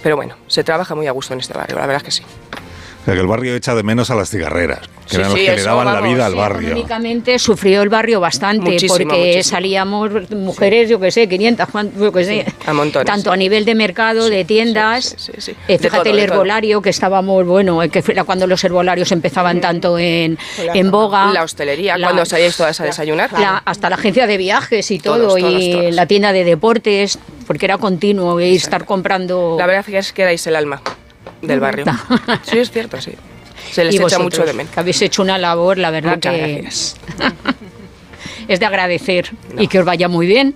Pero 0.02 0.16
bueno, 0.16 0.36
se 0.48 0.64
trabaja 0.64 0.96
muy 0.96 1.08
a 1.08 1.12
gusto 1.12 1.34
en 1.34 1.40
este 1.42 1.54
barrio, 1.54 1.76
la 1.78 1.86
verdad 1.86 1.98
es 1.98 2.04
que 2.04 2.12
sí. 2.12 2.24
O 3.06 3.08
sea, 3.08 3.14
que 3.14 3.20
el 3.22 3.28
barrio 3.28 3.56
echa 3.56 3.76
de 3.76 3.84
menos 3.84 4.10
a 4.10 4.16
las 4.16 4.32
cigarreras, 4.32 4.80
que 4.80 5.10
Sí, 5.10 5.16
eran 5.18 5.30
los 5.30 5.40
sí, 5.40 5.46
que 5.46 5.56
le 5.58 5.62
daban 5.62 5.86
la 5.86 6.02
vida 6.02 6.26
al 6.26 6.32
sí, 6.32 6.38
barrio. 6.40 6.68
Económicamente 6.70 7.38
sufrió 7.38 7.84
el 7.84 7.90
barrio 7.90 8.20
bastante 8.20 8.72
Muchísimo, 8.72 8.94
porque 8.98 9.16
muchísimo. 9.16 9.44
salíamos 9.44 10.10
mujeres, 10.32 10.90
yo 10.90 11.00
que 11.00 11.12
sé, 11.12 11.30
500, 11.30 11.70
cuan- 11.70 11.92
yo 12.00 12.12
que 12.12 12.26
sé, 12.26 12.46
A 12.66 12.74
montones. 12.74 13.06
tanto 13.06 13.32
a 13.32 13.38
nivel 13.38 13.64
de 13.64 13.76
mercado, 13.76 14.28
de 14.28 14.44
tiendas. 14.44 15.14
sí. 15.20 15.32
Eh, 15.68 15.74
De 15.74 15.78
fíjate 15.78 16.04
todo, 16.10 16.14
el 16.14 16.20
herbolario 16.20 16.82
que 16.82 16.90
estábamos, 16.90 17.46
bueno, 17.46 17.84
eh, 17.84 17.90
que 17.90 18.04
era 18.08 18.24
cuando 18.24 18.48
los 18.48 18.64
herbolarios 18.64 19.12
empezaban 19.12 19.62
tanto 19.62 20.00
en, 20.00 20.40
en 20.58 20.90
boga. 20.90 21.32
La 21.32 21.44
hostelería, 21.44 22.00
La- 22.00 22.08
cuando 22.08 22.26
salíais 22.26 22.58
todas 22.58 22.82
a 22.82 22.86
desayunar. 22.86 23.32
la- 23.34 23.62
hasta 23.66 23.88
la 23.92 23.98
agencia 23.98 24.26
de 24.26 24.38
viajes 24.38 24.90
y 24.90 24.98
todo, 24.98 25.28
Todos, 25.28 25.40
todos, 25.42 25.62
y 25.62 25.72
todos. 25.74 25.94
la 25.94 26.08
tienda 26.08 26.34
de 26.34 26.44
deportes, 26.44 27.20
porque 27.46 27.66
era 27.66 27.78
continuo 27.78 28.40
ir 28.42 28.56
estar 28.56 28.86
comprando. 28.86 29.58
La 29.60 29.68
verdad 29.68 29.86
es 29.94 30.12
que 30.12 30.24
erais 30.24 30.48
el 30.48 30.56
alma 30.56 30.82
del 31.48 31.60
barrio. 31.60 31.86
Sí, 32.44 32.60
es 32.60 32.72
cierto, 32.72 33.00
sí. 33.02 33.14
Se 33.72 33.84
les 33.84 33.94
Y 33.94 33.98
echa 33.98 34.04
vosotros, 34.04 34.24
mucho 34.40 34.46
de 34.46 34.54
menos. 34.54 34.72
que 34.74 34.80
habéis 34.80 35.02
hecho 35.02 35.22
una 35.22 35.38
labor, 35.38 35.78
la 35.78 35.90
verdad 35.92 36.16
Muchas 36.16 36.34
que 36.34 36.48
gracias. 36.62 36.98
es 38.48 38.60
de 38.60 38.66
agradecer 38.66 39.32
y 39.58 39.68
que 39.68 39.80
os 39.80 39.86
vaya 39.86 40.08
muy 40.08 40.28
bien. 40.28 40.56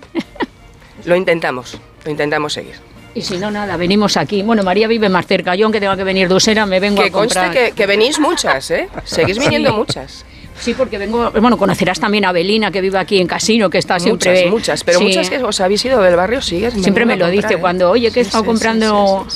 Lo 1.04 1.16
intentamos, 1.16 1.78
lo 2.04 2.10
intentamos 2.10 2.52
seguir. 2.52 2.74
Y 3.14 3.22
si 3.22 3.38
no, 3.38 3.50
nada, 3.50 3.76
venimos 3.76 4.16
aquí. 4.16 4.42
Bueno, 4.42 4.62
María 4.62 4.86
vive 4.86 5.08
más 5.08 5.26
cerca. 5.26 5.54
Yo, 5.56 5.66
aunque 5.66 5.80
tenga 5.80 5.96
que 5.96 6.04
venir 6.04 6.28
de 6.28 6.34
Usera, 6.34 6.64
me 6.66 6.78
vengo 6.78 7.02
Que 7.02 7.08
a 7.08 7.10
comprar. 7.12 7.46
conste 7.46 7.64
que, 7.70 7.72
que 7.72 7.86
venís 7.86 8.20
muchas, 8.20 8.70
¿eh? 8.70 8.88
Seguís 9.04 9.38
viniendo 9.38 9.70
Sí. 9.70 9.76
muchas. 9.76 10.24
Sí, 10.60 10.74
porque 10.74 10.98
vengo. 10.98 11.30
Bueno, 11.32 11.56
conocerás 11.58 11.98
también 11.98 12.24
a 12.26 12.32
Belina, 12.32 12.70
que 12.70 12.80
vive 12.80 12.98
aquí 12.98 13.18
en 13.18 13.26
Casino, 13.26 13.68
que 13.70 13.78
está 13.78 13.98
siempre. 13.98 14.32
Muchas, 14.46 14.50
muchas. 14.52 14.84
Pero 14.84 14.98
Sí. 14.98 15.04
muchas 15.06 15.28
que 15.30 15.38
os 15.42 15.60
habéis 15.60 15.84
ido 15.86 16.00
del 16.02 16.14
barrio, 16.14 16.40
sigues. 16.40 16.74
Siempre 16.74 17.04
me 17.04 17.16
lo 17.16 17.24
comprar, 17.24 17.42
dice 17.50 17.54
¿eh? 17.54 17.60
cuando, 17.60 17.90
oye, 17.90 18.12
que 18.12 18.20
he 18.20 18.24
Sí, 18.24 18.28
estado 18.28 18.44
comprando. 18.44 19.26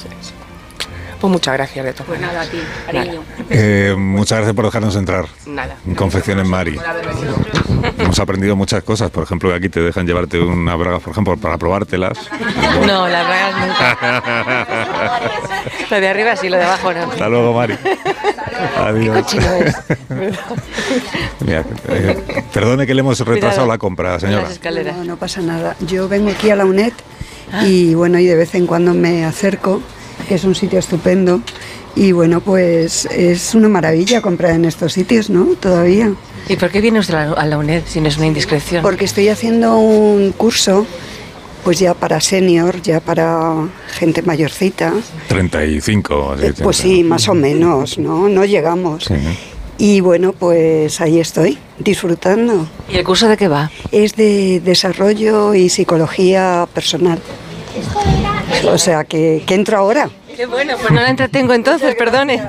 Pues 1.24 1.32
muchas 1.32 1.54
gracias 1.54 1.86
de 1.86 1.92
todo. 1.94 2.04
Pues 2.08 2.20
nada, 2.20 2.42
a 2.42 2.44
ti, 2.44 2.58
cariño. 2.84 3.22
Eh, 3.48 3.94
muchas 3.96 4.36
gracias 4.40 4.54
por 4.54 4.66
dejarnos 4.66 4.94
entrar. 4.94 5.24
Nada. 5.46 5.78
En 5.86 6.46
Mari. 6.46 6.78
Hemos 7.98 8.18
aprendido 8.18 8.56
muchas 8.56 8.82
cosas. 8.82 9.10
Por 9.10 9.22
ejemplo, 9.22 9.48
que 9.48 9.56
aquí 9.56 9.70
te 9.70 9.80
dejan 9.80 10.06
llevarte 10.06 10.38
unas 10.38 10.78
bragas, 10.78 11.00
por 11.00 11.12
ejemplo, 11.12 11.34
para 11.38 11.56
probártelas. 11.56 12.18
No, 12.86 13.08
las 13.08 13.26
bragas 13.26 13.66
nunca. 13.66 15.22
Lo 15.90 15.98
de 15.98 16.08
arriba 16.08 16.36
sí, 16.36 16.50
lo 16.50 16.58
de 16.58 16.64
abajo 16.64 16.92
no. 16.92 17.04
Hasta 17.04 17.28
luego, 17.30 17.54
Mari. 17.54 17.78
Adiós. 18.76 19.26
Mira, 21.40 21.64
eh, 21.88 22.42
perdone 22.52 22.86
que 22.86 22.92
le 22.92 23.00
hemos 23.00 23.18
retrasado 23.20 23.62
Cuidado. 23.62 23.66
la 23.68 23.78
compra, 23.78 24.20
señora. 24.20 24.46
No, 24.92 25.04
no 25.04 25.16
pasa 25.16 25.40
nada. 25.40 25.74
Yo 25.80 26.06
vengo 26.06 26.28
aquí 26.28 26.50
a 26.50 26.56
la 26.56 26.66
UNED 26.66 26.92
y 27.62 27.94
bueno, 27.94 28.18
y 28.18 28.26
de 28.26 28.36
vez 28.36 28.54
en 28.54 28.66
cuando 28.66 28.92
me 28.92 29.24
acerco, 29.24 29.80
que 30.24 30.34
es 30.36 30.44
un 30.44 30.54
sitio 30.54 30.78
estupendo. 30.78 31.40
Y 31.96 32.12
bueno, 32.12 32.40
pues 32.40 33.06
es 33.06 33.54
una 33.54 33.68
maravilla 33.68 34.20
comprar 34.20 34.52
en 34.52 34.64
estos 34.64 34.92
sitios, 34.92 35.30
¿no? 35.30 35.44
Todavía. 35.60 36.12
¿Y 36.48 36.56
por 36.56 36.70
qué 36.70 36.80
viene 36.80 36.98
usted 36.98 37.14
a 37.14 37.46
la- 37.46 37.58
UNED 37.58 37.82
si 37.86 38.00
no 38.00 38.08
es 38.08 38.16
una 38.16 38.26
indiscreción? 38.26 38.82
Porque 38.82 39.04
estoy 39.04 39.28
haciendo 39.28 39.78
un 39.78 40.32
curso, 40.32 40.86
pues 41.62 41.78
ya 41.78 41.94
para 41.94 42.20
senior, 42.20 42.82
ya 42.82 43.00
para 43.00 43.68
gente 43.96 44.22
mayorcita. 44.22 44.92
35. 45.28 46.32
así, 46.32 46.62
Pues 46.62 46.76
sí, 46.76 47.04
más 47.04 47.28
o 47.28 47.34
menos, 47.34 47.98
¿no? 47.98 48.28
No 48.28 48.44
llegamos. 48.44 49.04
Sí. 49.04 49.14
Y 49.78 50.00
bueno, 50.00 50.32
pues 50.32 51.00
ahí 51.00 51.18
estoy, 51.18 51.58
disfrutando. 51.78 52.68
¿Y 52.92 52.96
el 52.96 53.04
curso 53.04 53.28
de 53.28 53.36
qué 53.36 53.48
va? 53.48 53.70
Es 53.90 54.14
de 54.14 54.60
desarrollo 54.64 55.54
y 55.54 55.68
psicología 55.68 56.66
personal. 56.74 57.18
O 58.70 58.78
sea, 58.78 59.04
que, 59.04 59.42
que 59.46 59.54
entro 59.54 59.76
ahora. 59.78 60.08
Qué 60.36 60.46
bueno, 60.46 60.74
pues 60.80 60.90
no 60.92 61.00
la 61.00 61.10
entretengo 61.10 61.54
entonces, 61.54 61.94
perdone. 61.94 62.42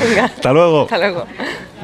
Venga. 0.00 0.24
Hasta 0.26 0.52
luego. 0.52 0.82
Hasta 0.82 0.98
luego. 0.98 1.24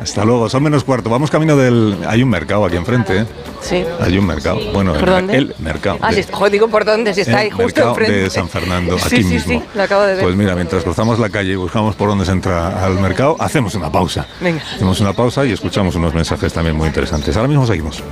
Hasta 0.03 0.25
luego, 0.25 0.49
son 0.49 0.63
menos 0.63 0.83
cuarto. 0.85 1.11
Vamos 1.11 1.31
camino 1.31 1.57
del. 1.57 1.97
Hay 2.07 2.23
un 2.23 2.29
mercado 2.31 2.65
aquí 2.65 2.77
enfrente, 2.77 3.19
¿eh? 3.21 3.27
Sí. 3.61 3.85
Hay 4.01 4.17
un 4.17 4.27
mercado. 4.27 4.59
Bueno, 4.73 4.93
¿Por 4.95 5.03
el, 5.09 5.15
dónde? 5.15 5.37
el 5.37 5.55
mercado. 5.59 5.99
Ah, 6.01 6.11
de- 6.13 6.23
sí, 6.23 6.29
joder, 6.33 6.53
digo 6.53 6.69
por 6.69 6.85
dónde, 6.87 7.13
si 7.15 7.21
está 7.23 7.39
ahí 7.39 7.49
el 7.49 7.53
justo 7.53 7.67
mercado 7.67 7.91
enfrente. 7.91 8.17
de 8.19 8.31
San 8.31 8.49
Fernando, 8.49 8.99
Sí, 8.99 9.05
aquí 9.07 9.23
sí, 9.23 9.25
mismo. 9.29 9.61
sí, 9.61 9.67
lo 9.75 9.83
acabo 9.83 10.03
de 10.03 10.15
ver. 10.15 10.25
Pues 10.25 10.37
mira, 10.37 10.55
mientras 10.55 10.83
cruzamos 10.83 11.19
la 11.19 11.29
calle 11.29 11.53
y 11.53 11.57
buscamos 11.57 11.95
por 11.97 12.09
dónde 12.09 12.25
se 12.25 12.33
entra 12.33 12.83
al 12.85 12.95
mercado, 12.99 13.37
hacemos 13.41 13.75
una 13.75 13.91
pausa. 13.93 14.27
Venga. 14.41 14.63
Hacemos 14.75 15.01
una 15.01 15.13
pausa 15.13 15.45
y 15.45 15.53
escuchamos 15.53 15.95
unos 15.97 16.15
mensajes 16.15 16.51
también 16.53 16.77
muy 16.77 16.87
interesantes. 16.89 17.37
Ahora 17.37 17.49
mismo 17.49 17.67
seguimos. 17.67 18.03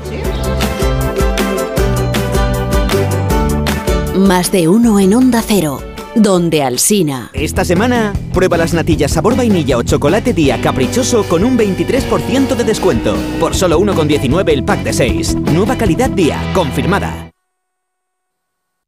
Más 4.19 4.51
de 4.51 4.67
uno 4.67 4.99
en 4.99 5.15
Onda 5.15 5.45
Cero, 5.47 5.81
donde 6.17 6.65
Alsina. 6.65 7.31
Esta 7.35 7.65
semana, 7.65 8.13
prueba 8.35 8.57
las 8.57 8.75
natillas 8.75 9.13
sabor 9.13 9.37
vainilla 9.37 9.79
o 9.79 9.85
chocolate 9.85 10.33
día 10.33 10.61
caprichoso 10.61 11.23
con 11.23 11.45
un 11.45 11.57
23% 11.57 12.57
de 12.57 12.65
descuento. 12.65 13.15
Por 13.39 13.55
solo 13.55 13.79
1,19 13.79 14.51
el 14.51 14.65
pack 14.65 14.83
de 14.83 14.93
6. 14.93 15.37
Nueva 15.37 15.79
calidad 15.79 16.11
día, 16.11 16.41
confirmada. 16.53 17.31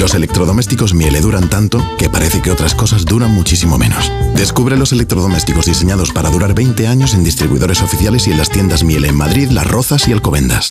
Los 0.00 0.14
electrodomésticos 0.14 0.94
Miele 0.94 1.20
duran 1.20 1.50
tanto 1.50 1.78
que 1.98 2.08
parece 2.08 2.40
que 2.40 2.50
otras 2.50 2.74
cosas 2.74 3.04
duran 3.04 3.32
muchísimo 3.32 3.76
menos. 3.76 4.10
Descubre 4.34 4.78
los 4.78 4.92
electrodomésticos 4.92 5.66
diseñados 5.66 6.10
para 6.10 6.30
durar 6.30 6.54
20 6.54 6.86
años 6.86 7.12
en 7.12 7.22
distribuidores 7.22 7.82
oficiales 7.82 8.26
y 8.26 8.30
en 8.30 8.38
las 8.38 8.48
tiendas 8.48 8.82
Miele 8.82 9.08
en 9.08 9.16
Madrid, 9.16 9.50
Las 9.50 9.66
Rozas 9.66 10.08
y 10.08 10.12
Alcobendas. 10.12 10.70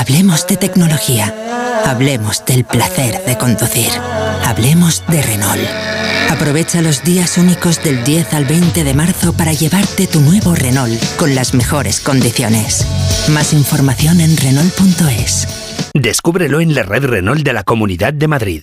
Hablemos 0.00 0.46
de 0.46 0.56
tecnología. 0.56 1.34
Hablemos 1.84 2.42
del 2.46 2.64
placer 2.64 3.22
de 3.26 3.36
conducir. 3.36 3.90
Hablemos 4.46 5.04
de 5.08 5.20
Renault. 5.20 5.60
Aprovecha 6.30 6.80
los 6.80 7.04
días 7.04 7.36
únicos 7.36 7.84
del 7.84 8.02
10 8.02 8.32
al 8.32 8.46
20 8.46 8.82
de 8.82 8.94
marzo 8.94 9.34
para 9.34 9.52
llevarte 9.52 10.06
tu 10.06 10.20
nuevo 10.20 10.54
Renault 10.54 10.98
con 11.16 11.34
las 11.34 11.52
mejores 11.52 12.00
condiciones. 12.00 12.86
Más 13.28 13.52
información 13.52 14.22
en 14.22 14.38
Renault.es. 14.38 15.46
Descúbrelo 15.92 16.62
en 16.62 16.74
la 16.74 16.82
red 16.82 17.04
Renault 17.04 17.42
de 17.42 17.52
la 17.52 17.64
Comunidad 17.64 18.14
de 18.14 18.26
Madrid. 18.26 18.62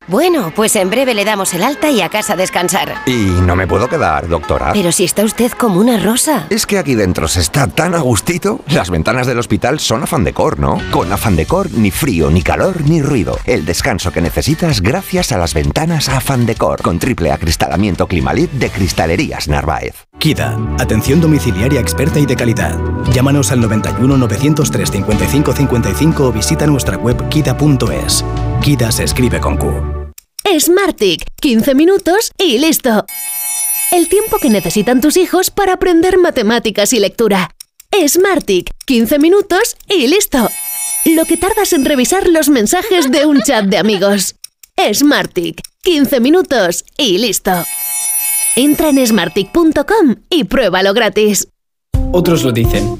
Bueno, 0.07 0.51
pues 0.55 0.75
en 0.75 0.89
breve 0.89 1.13
le 1.13 1.23
damos 1.23 1.53
el 1.53 1.63
alta 1.63 1.91
y 1.91 2.01
a 2.01 2.09
casa 2.09 2.33
a 2.33 2.35
descansar. 2.35 2.95
Y 3.05 3.27
no 3.45 3.55
me 3.55 3.67
puedo 3.67 3.87
quedar, 3.87 4.27
doctora. 4.27 4.73
Pero 4.73 4.91
si 4.91 5.03
está 5.03 5.23
usted 5.23 5.51
como 5.51 5.79
una 5.79 5.99
rosa. 5.99 6.47
Es 6.49 6.65
que 6.65 6.79
aquí 6.79 6.95
dentro 6.95 7.27
se 7.27 7.39
está 7.39 7.67
tan 7.67 7.93
a 7.93 7.99
gustito. 7.99 8.61
Las 8.67 8.89
ventanas 8.89 9.27
del 9.27 9.37
hospital 9.37 9.79
son 9.79 10.01
afán 10.03 10.23
decor, 10.23 10.59
¿no? 10.59 10.79
Con 10.89 11.13
afán 11.13 11.35
decor, 11.35 11.71
ni 11.71 11.91
frío, 11.91 12.31
ni 12.31 12.41
calor, 12.41 12.81
ni 12.81 13.01
ruido. 13.01 13.37
El 13.45 13.63
descanso 13.63 14.11
que 14.11 14.21
necesitas 14.21 14.81
gracias 14.81 15.31
a 15.31 15.37
las 15.37 15.53
ventanas 15.53 16.09
afán 16.09 16.47
decor. 16.47 16.81
Con 16.81 16.97
triple 16.97 17.31
acristalamiento 17.31 18.07
Climalit 18.07 18.51
de 18.51 18.71
Cristalerías 18.71 19.47
Narváez. 19.47 20.07
KIDA, 20.17 20.57
atención 20.79 21.21
domiciliaria 21.21 21.79
experta 21.79 22.19
y 22.19 22.25
de 22.25 22.35
calidad. 22.35 22.75
Llámanos 23.13 23.51
al 23.51 23.61
91 23.61 24.17
903 24.17 24.91
55 24.91 25.53
55 25.53 26.25
o 26.25 26.31
visita 26.31 26.65
nuestra 26.65 26.97
web 26.97 27.29
kida.es. 27.29 28.25
KIDA 28.61 28.91
se 28.91 29.03
escribe 29.03 29.39
con 29.39 29.57
Q. 29.57 30.11
Smartick, 30.59 31.25
15 31.41 31.73
minutos 31.73 32.31
y 32.37 32.59
listo. 32.59 33.05
El 33.91 34.07
tiempo 34.07 34.37
que 34.39 34.49
necesitan 34.49 35.01
tus 35.01 35.17
hijos 35.17 35.49
para 35.49 35.73
aprender 35.73 36.19
matemáticas 36.19 36.93
y 36.93 36.99
lectura. 36.99 37.51
Smartick, 38.07 38.69
15 38.85 39.17
minutos 39.17 39.75
y 39.87 40.07
listo. 40.07 40.47
Lo 41.05 41.25
que 41.25 41.37
tardas 41.37 41.73
en 41.73 41.85
revisar 41.85 42.27
los 42.27 42.49
mensajes 42.49 43.09
de 43.09 43.25
un 43.25 43.41
chat 43.41 43.65
de 43.65 43.77
amigos. 43.77 44.35
Smartick, 44.93 45.61
15 45.81 46.19
minutos 46.19 46.85
y 46.97 47.17
listo. 47.17 47.51
Entra 48.55 48.89
en 48.89 49.05
smartick.com 49.05 50.17
y 50.29 50.43
pruébalo 50.43 50.93
gratis. 50.93 51.47
Otros 52.11 52.43
lo 52.43 52.51
dicen, 52.51 52.99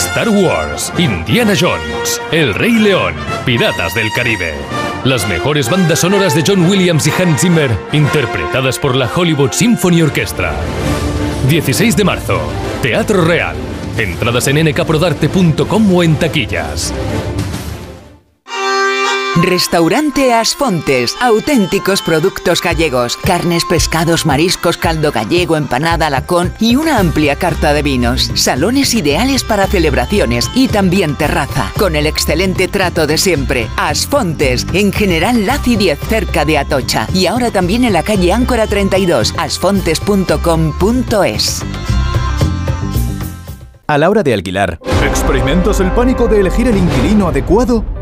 Star 0.00 0.30
Wars, 0.30 0.90
Indiana 0.96 1.52
Jones, 1.58 2.20
El 2.32 2.54
Rey 2.54 2.72
León, 2.72 3.14
Piratas 3.44 3.94
del 3.94 4.10
Caribe. 4.12 4.54
Las 5.04 5.28
mejores 5.28 5.68
bandas 5.68 5.98
sonoras 6.00 6.34
de 6.34 6.42
John 6.44 6.68
Williams 6.68 7.06
y 7.06 7.10
Hans 7.10 7.42
Zimmer, 7.42 7.70
interpretadas 7.92 8.78
por 8.78 8.96
la 8.96 9.10
Hollywood 9.14 9.52
Symphony 9.52 10.00
Orchestra. 10.00 10.54
16 11.48 11.96
de 11.96 12.04
marzo, 12.04 12.40
Teatro 12.80 13.24
Real. 13.24 13.54
Entradas 13.98 14.48
en 14.48 14.70
nkprodarte.com 14.70 15.94
o 15.94 16.02
en 16.02 16.16
taquillas. 16.16 16.94
Restaurante 19.42 20.32
Asfontes, 20.34 21.16
auténticos 21.20 22.02
productos 22.02 22.60
gallegos, 22.60 23.16
carnes, 23.16 23.64
pescados, 23.64 24.26
mariscos, 24.26 24.76
caldo 24.76 25.12
gallego, 25.12 25.56
empanada, 25.56 26.10
lacón 26.10 26.52
y 26.60 26.76
una 26.76 26.98
amplia 26.98 27.36
carta 27.36 27.72
de 27.72 27.80
vinos. 27.82 28.30
Salones 28.34 28.92
ideales 28.94 29.42
para 29.42 29.66
celebraciones 29.66 30.50
y 30.54 30.68
también 30.68 31.16
terraza, 31.16 31.72
con 31.78 31.96
el 31.96 32.06
excelente 32.06 32.68
trato 32.68 33.06
de 33.06 33.16
siempre. 33.16 33.66
Asfontes, 33.76 34.66
en 34.74 34.92
General 34.92 35.46
Laci 35.46 35.76
10, 35.76 35.98
cerca 36.00 36.44
de 36.44 36.58
Atocha. 36.58 37.08
Y 37.14 37.24
ahora 37.26 37.50
también 37.50 37.84
en 37.84 37.94
la 37.94 38.02
calle 38.02 38.32
Áncora 38.32 38.66
32, 38.66 39.34
asfontes.com.es. 39.38 41.62
A 43.86 43.96
la 43.98 44.10
hora 44.10 44.22
de 44.22 44.34
alquilar, 44.34 44.78
¿experimentas 45.04 45.80
el 45.80 45.90
pánico 45.92 46.28
de 46.28 46.40
elegir 46.40 46.68
el 46.68 46.76
inquilino 46.76 47.28
adecuado? 47.28 47.99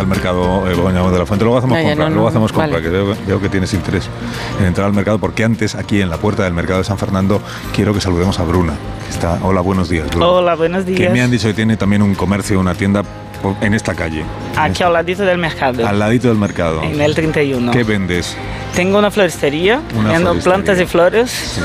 Al 0.00 0.06
mercado, 0.06 0.66
eh, 0.66 0.70
Begoña 0.70 1.02
de 1.10 1.18
la 1.18 1.26
Fuente. 1.26 1.44
Luego 1.44 1.58
hacemos 1.58 1.78
No, 1.78 1.84
compra, 1.84 2.04
no, 2.08 2.10
luego 2.14 2.28
hacemos 2.28 2.52
compra, 2.52 2.70
Vale. 2.72 2.82
que 2.82 2.88
veo, 2.88 3.16
veo 3.26 3.40
que 3.40 3.48
tienes 3.48 3.72
interés 3.74 4.08
en 4.58 4.66
entrar 4.66 4.86
al 4.86 4.92
mercado, 4.92 5.18
porque 5.18 5.44
antes, 5.44 5.74
aquí 5.74 6.00
en 6.00 6.10
la 6.10 6.16
puerta 6.16 6.42
del 6.44 6.52
mercado 6.54 6.78
de 6.78 6.84
San 6.84 6.98
Fernando, 6.98 7.40
quiero 7.74 7.94
que 7.94 8.00
saludemos 8.00 8.38
a 8.40 8.44
Bruna. 8.44 8.74
que 9.06 9.10
Está, 9.14 9.38
hola, 9.42 9.60
buenos 9.60 9.88
días, 9.88 10.08
Bruna. 10.10 10.26
Hola, 10.26 10.54
buenos 10.56 10.84
Que 10.84 10.92
días. 10.92 11.12
me 11.12 11.20
han 11.22 11.30
dicho 11.30 11.48
que 11.48 11.54
tiene 11.54 11.76
también 11.76 12.02
un 12.02 12.14
comercio, 12.14 12.58
una 12.58 12.74
tienda 12.74 13.02
en 13.60 13.74
esta 13.74 13.94
calle. 13.94 14.24
Aquí 14.56 14.82
al 14.82 14.92
ladito 14.92 15.22
del 15.24 15.38
mercado. 15.38 15.86
Al 15.86 15.98
ladito 15.98 16.28
del 16.28 16.36
mercado. 16.38 16.82
En 16.82 17.00
el 17.00 17.14
31. 17.14 17.72
¿Qué 17.72 17.84
vendes? 17.84 18.36
Tengo 18.74 18.98
una 18.98 19.10
floristería, 19.10 19.80
Una 19.98 20.12
vendo 20.12 20.30
floristería. 20.30 20.42
plantas 20.54 20.80
y 20.80 20.86
flores. 20.86 21.30
Sí. 21.30 21.60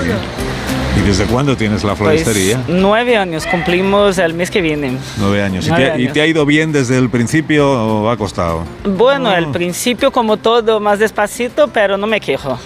¿Y 0.97 1.01
desde 1.07 1.25
cuándo 1.25 1.55
tienes 1.57 1.83
la 1.83 1.93
Pues, 1.95 2.23
floristería? 2.23 2.61
nueve 2.67 3.17
años, 3.17 3.45
cumplimos 3.47 4.17
el 4.17 4.33
mes 4.33 4.49
que 4.49 4.61
viene. 4.61 4.97
Nueve 5.17 5.43
años. 5.43 5.67
¿Y 5.67 5.69
nueve 5.69 5.85
te, 5.91 5.99
y 5.99 6.03
años. 6.03 6.13
te 6.13 6.21
ha 6.21 6.25
ido 6.25 6.45
bien 6.45 6.71
desde 6.71 6.97
el 6.97 7.09
principio 7.09 7.69
o 7.69 8.09
ha 8.09 8.17
costado? 8.17 8.63
Bueno, 8.85 9.29
al 9.29 9.51
principio 9.51 10.11
como 10.11 10.37
todo, 10.37 10.79
más 10.79 10.99
despacito, 10.99 11.67
pero 11.67 11.97
no 11.97 12.07
me 12.07 12.19
quejo. 12.21 12.57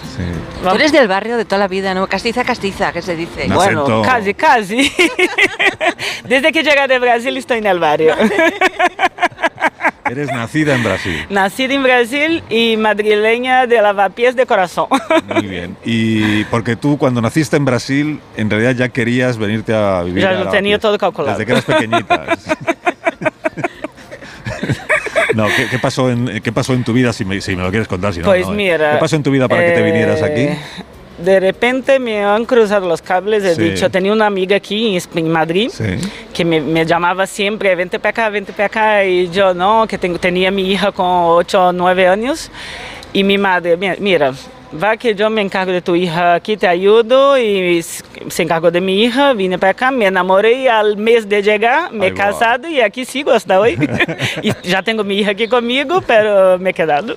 Tú 0.62 0.68
eres 0.74 0.92
del 0.92 1.08
barrio 1.08 1.36
de 1.36 1.44
toda 1.44 1.58
la 1.58 1.68
vida, 1.68 1.92
¿no? 1.94 2.06
Castiza, 2.06 2.44
castiza, 2.44 2.92
¿qué 2.92 3.02
se 3.02 3.16
dice? 3.16 3.46
Un 3.48 3.54
Bueno, 3.54 3.86
acento- 3.86 4.02
casi, 4.04 4.34
casi. 4.34 4.92
Desde 6.28 6.52
que 6.52 6.62
llegué 6.62 6.86
de 6.86 6.98
Brasil 6.98 7.36
estoy 7.36 7.58
en 7.58 7.66
el 7.66 7.78
barrio. 7.78 8.14
Eres 10.08 10.26
nacida 10.32 10.74
en 10.74 10.82
Brasil. 10.82 11.24
Nacida 11.30 11.72
en 11.74 11.82
Brasil 11.84 12.42
y 12.50 12.76
madrileña 12.76 13.66
de 13.68 13.80
lavapiés 13.80 14.34
de 14.34 14.44
corazón. 14.44 14.86
Muy 15.32 15.46
bien. 15.46 15.76
Y 15.84 16.42
porque 16.44 16.74
tú 16.74 16.98
cuando 16.98 17.20
naciste 17.22 17.56
en 17.56 17.64
Brasil, 17.64 18.19
en 18.36 18.48
realidad 18.50 18.74
ya 18.74 18.88
querías 18.88 19.36
venirte 19.38 19.74
a 19.74 20.02
vivir 20.02 20.22
Ya 20.22 20.32
lo 20.32 20.48
tenía 20.50 20.78
todo 20.78 20.96
calculado. 20.98 21.36
Desde 21.38 21.46
que 21.46 21.52
eras 21.52 21.64
pequeñita. 21.64 22.24
No, 25.34 25.46
¿qué, 25.46 25.68
qué 25.70 25.78
pasó 25.78 26.10
en, 26.10 26.40
¿qué 26.42 26.50
pasó 26.52 26.74
en 26.74 26.82
tu 26.82 26.92
vida 26.92 27.12
si 27.12 27.24
me, 27.24 27.40
si 27.40 27.54
me 27.54 27.62
lo 27.62 27.70
quieres 27.70 27.86
contar? 27.86 28.12
Si 28.12 28.18
no, 28.18 28.24
Pues 28.26 28.46
no, 28.46 28.52
¿eh? 28.52 28.56
mira, 28.56 28.92
¿Qué 28.92 28.98
pasó 28.98 29.14
en 29.14 29.22
tu 29.22 29.30
vida 29.30 29.46
para 29.48 29.64
que 29.64 29.70
te 29.72 29.82
vinieras 29.82 30.22
aquí? 30.22 30.40
Eh, 30.40 30.58
De 31.18 31.38
repente 31.38 31.98
me 32.00 32.24
han 32.24 32.44
cruzado 32.46 32.88
los 32.88 33.00
cables, 33.00 33.44
he 33.44 33.54
Sí. 33.54 33.62
dicho, 33.62 33.90
tenía 33.90 34.12
una 34.12 34.26
amiga 34.26 34.56
aquí 34.56 34.96
en, 34.96 35.02
en 35.18 35.28
Madrid 35.30 35.70
Sí. 35.72 35.84
que 36.34 36.44
me, 36.44 36.60
me 36.60 36.84
llamaba 36.84 37.26
siempre, 37.28 37.74
vente 37.76 38.00
para 38.00 38.10
acá, 38.10 38.28
vente 38.28 38.52
para 38.52 38.66
acá, 38.66 39.04
y 39.04 39.28
yo 39.30 39.54
no, 39.54 39.86
que 39.86 39.98
tengo, 39.98 40.18
tenía 40.18 40.50
mi 40.50 40.68
hija 40.72 40.90
con 40.90 41.06
8 41.08 41.68
o 41.68 41.72
9 41.72 42.08
años, 42.08 42.50
y 43.12 43.24
mi 43.24 43.38
madre, 43.38 43.76
"Mi- 43.76 43.96
mira, 43.98 44.32
va 44.82 44.96
que 44.96 45.14
yo 45.14 45.28
me 45.30 45.40
encargo 45.42 45.72
de 45.72 45.80
tu 45.82 45.94
hija 45.96 46.34
aquí, 46.34 46.56
te 46.56 46.66
ayudo, 46.68 47.36
y 47.38 47.82
se 47.82 48.42
encargó 48.42 48.70
de 48.70 48.80
mi 48.80 49.02
hija, 49.02 49.32
vine 49.32 49.58
para 49.58 49.72
acá, 49.72 49.90
me 49.90 50.06
enamoré 50.06 50.52
y 50.62 50.68
al 50.68 50.96
mes 50.96 51.28
de 51.28 51.42
llegar, 51.42 51.92
me 51.92 52.08
he 52.08 52.14
casado 52.14 52.68
y 52.68 52.80
aquí 52.80 53.04
sigo 53.04 53.32
hasta 53.32 53.58
hoy. 53.58 53.76
y 54.42 54.52
ya 54.62 54.82
tengo 54.82 55.02
mi 55.04 55.18
hija 55.18 55.32
aquí 55.32 55.48
conmigo, 55.48 56.00
pero 56.06 56.58
me 56.58 56.70
he 56.70 56.74
quedado. 56.74 57.16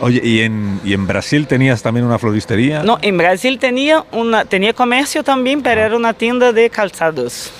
Oye, 0.00 0.20
¿y 0.22 0.42
en, 0.42 0.80
¿y 0.84 0.92
en 0.92 1.08
Brasil 1.08 1.48
tenías 1.48 1.82
también 1.82 2.06
una 2.06 2.20
floristería? 2.20 2.84
No, 2.84 2.98
en 3.02 3.18
Brasil 3.18 3.58
tenía, 3.58 4.04
una, 4.12 4.44
tenía 4.44 4.72
comercio 4.72 5.24
también, 5.24 5.60
pero 5.60 5.80
era 5.80 5.96
una 5.96 6.14
tienda 6.14 6.52
de 6.52 6.70
calzados. 6.70 7.50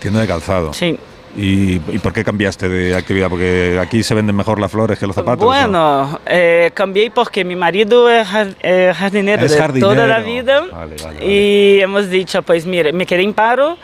Tienda 0.00 0.20
de 0.20 0.26
calzado. 0.26 0.72
Sí. 0.72 0.98
¿Y, 1.36 1.74
y 1.92 1.98
por 1.98 2.12
qué 2.12 2.24
cambiaste 2.24 2.68
de 2.68 2.96
actividad? 2.96 3.28
Porque 3.28 3.78
aquí 3.80 4.02
se 4.02 4.14
venden 4.14 4.34
mejor 4.34 4.58
las 4.58 4.70
flores 4.72 4.98
que 4.98 5.06
los 5.06 5.14
zapatos. 5.14 5.40
¿no? 5.42 5.46
Bueno, 5.46 6.20
eh, 6.26 6.70
cambié 6.72 7.10
porque 7.10 7.44
mi 7.44 7.56
marido 7.56 8.08
es 8.10 8.26
eh, 8.60 8.92
jardinero 8.96 9.44
Es 9.44 9.52
de 9.52 9.58
jardinero. 9.58 9.92
toda 9.92 10.06
la 10.06 10.20
vida 10.20 10.62
Vale, 10.72 10.96
vale, 11.02 11.26
y 11.26 11.80
hemos 11.80 12.08
dicho, 12.08 12.42
pues 12.42 12.64
mire, 12.64 12.92
me 12.92 13.04
quedé 13.04 13.22
en 13.22 13.34
paro 13.34 13.76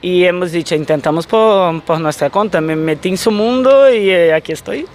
y 0.00 0.24
hemos 0.24 0.52
dicho, 0.52 0.76
intentamos 0.76 1.26
por, 1.26 1.82
por 1.82 1.98
nuestra 2.00 2.30
cuenta, 2.30 2.60
me 2.60 2.76
metí 2.76 3.08
en 3.08 3.18
su 3.18 3.32
mundo 3.32 3.92
y 3.92 4.08
eh, 4.10 4.32
aquí 4.32 4.52
estoy. 4.52 4.86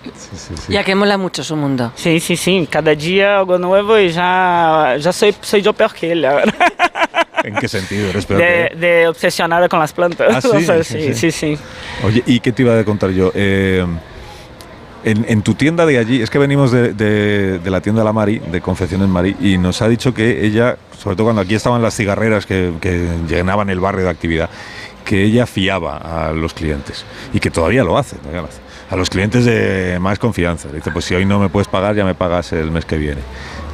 Ya 0.70 0.84
que 0.84 0.96
mola 0.96 1.18
mucho 1.18 1.44
su 1.44 1.56
mundo. 1.58 1.92
Sí, 1.96 2.20
sí, 2.22 2.38
sí, 2.38 2.68
cada 2.72 2.96
día 2.96 3.38
algo 3.40 3.60
nuevo 3.60 4.00
y 4.00 4.10
ya, 4.10 4.96
ya 5.00 5.12
soy, 5.12 5.36
soy 5.42 5.62
yo 5.62 5.74
peor 5.74 5.94
que 5.94 6.14
él 6.14 6.24
ahora. 6.26 6.46
¿En 7.44 7.56
qué 7.56 7.68
sentido? 7.68 8.10
¿Eres 8.10 8.26
peor 8.26 8.40
De, 8.42 8.72
de 8.76 9.08
obsesionada 9.08 9.68
con 9.70 9.80
las 9.80 9.94
plantas. 9.94 10.34
Ah, 10.36 10.42
¿sí? 10.42 10.48
O 10.48 10.60
sea, 10.62 10.84
Sí, 10.84 11.14
sí, 11.14 11.14
sí. 11.14 11.32
sí. 11.32 11.58
Oye, 12.06 12.24
¿y 12.26 12.40
qué 12.40 12.52
te 12.52 12.64
iba 12.64 12.78
a 12.80 12.84
contar 12.86 13.10
yo? 13.12 13.32
Eh, 13.36 13.86
en, 15.04 15.26
en 15.28 15.42
tu 15.42 15.54
tienda 15.54 15.86
de 15.86 15.98
allí, 15.98 16.22
es 16.22 16.30
que 16.30 16.38
venimos 16.40 16.72
de, 16.72 16.94
de- 16.94 17.60
de 17.60 17.70
la 17.70 17.82
tienda 17.82 18.04
La 18.06 18.14
Mari, 18.14 18.40
de 18.40 18.62
Confecciones 18.62 19.10
Mari, 19.10 19.36
y 19.42 19.58
nos 19.58 19.82
ha 19.82 19.90
dicho 19.90 20.14
que 20.14 20.46
ella, 20.46 20.78
sobre 20.98 21.16
todo 21.18 21.26
cuando 21.26 21.42
aquí 21.42 21.56
estaban 21.56 21.82
las 21.82 21.94
cigarreras 21.96 22.46
que, 22.46 22.72
que 22.80 23.10
llenaban 23.28 23.70
el 23.70 23.82
barrio 23.82 24.06
de 24.06 24.10
actividad, 24.12 24.50
que 25.04 25.24
ella 25.26 25.46
fiaba 25.46 25.98
a 25.98 26.32
los 26.32 26.54
clientes 26.54 27.04
y 27.34 27.42
que 27.42 27.52
todavía 27.52 27.84
lo 27.84 27.98
hace, 27.98 28.16
todavía 28.16 28.42
lo 28.44 28.48
hace. 28.48 28.62
A 28.90 28.96
los 28.96 29.10
clientes 29.10 29.44
de 29.44 29.98
más 30.00 30.20
confianza. 30.20 30.70
Dice, 30.72 30.92
pues 30.92 31.04
si 31.04 31.16
hoy 31.16 31.26
no 31.26 31.40
me 31.40 31.50
puedes 31.50 31.68
pagar, 31.68 31.96
ya 31.96 32.06
me 32.06 32.16
pagas 32.16 32.54
el 32.54 32.72
mes 32.72 32.86
que 32.86 32.98
viene. 32.98 33.20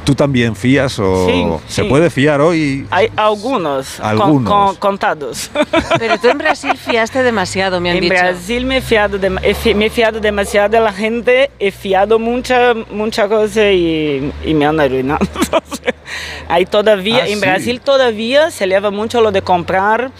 ¿Tú 0.04 0.14
también 0.14 0.56
fías 0.56 0.98
o 0.98 1.26
Sí, 1.26 1.44
se 1.68 1.82
sí. 1.82 1.88
puede 1.88 2.10
fiar 2.10 2.40
hoy? 2.40 2.86
Hay 2.90 3.08
algunos, 3.16 3.96
con- 3.96 4.06
Algunos. 4.06 4.52
con- 4.52 4.76
contados. 4.76 5.50
Pero 5.98 6.18
tú 6.18 6.28
en 6.28 6.38
Brasil 6.38 6.72
fiaste 6.76 7.22
demasiado, 7.22 7.80
me 7.80 7.90
han 7.90 7.96
en 7.98 8.02
dicho. 8.04 8.14
Brasil 8.14 8.64
me 8.66 8.78
he, 8.78 8.80
fiado 8.80 9.18
fi- 9.54 9.74
me 9.74 9.86
he 9.86 9.90
fiado 9.90 10.18
demasiado 10.18 10.70
de 10.70 10.80
la 10.80 10.92
gente, 10.92 11.50
he 11.58 11.70
fiado 11.70 12.18
mucha, 12.18 12.74
mucha 12.90 13.28
cosa 13.28 13.70
y, 13.70 14.32
y 14.44 14.54
me 14.54 14.64
han 14.66 14.80
arruinado. 14.80 15.20
Ahí 16.48 16.66
todavía, 16.66 17.22
Ah, 17.24 17.28
en 17.28 17.34
sí. 17.34 17.40
Brasil 17.40 17.80
todavía 17.80 18.50
se 18.50 18.66
lleva 18.66 18.90
mucho 18.90 19.20
lo 19.20 19.30
de 19.30 19.42
comprar. 19.42 20.10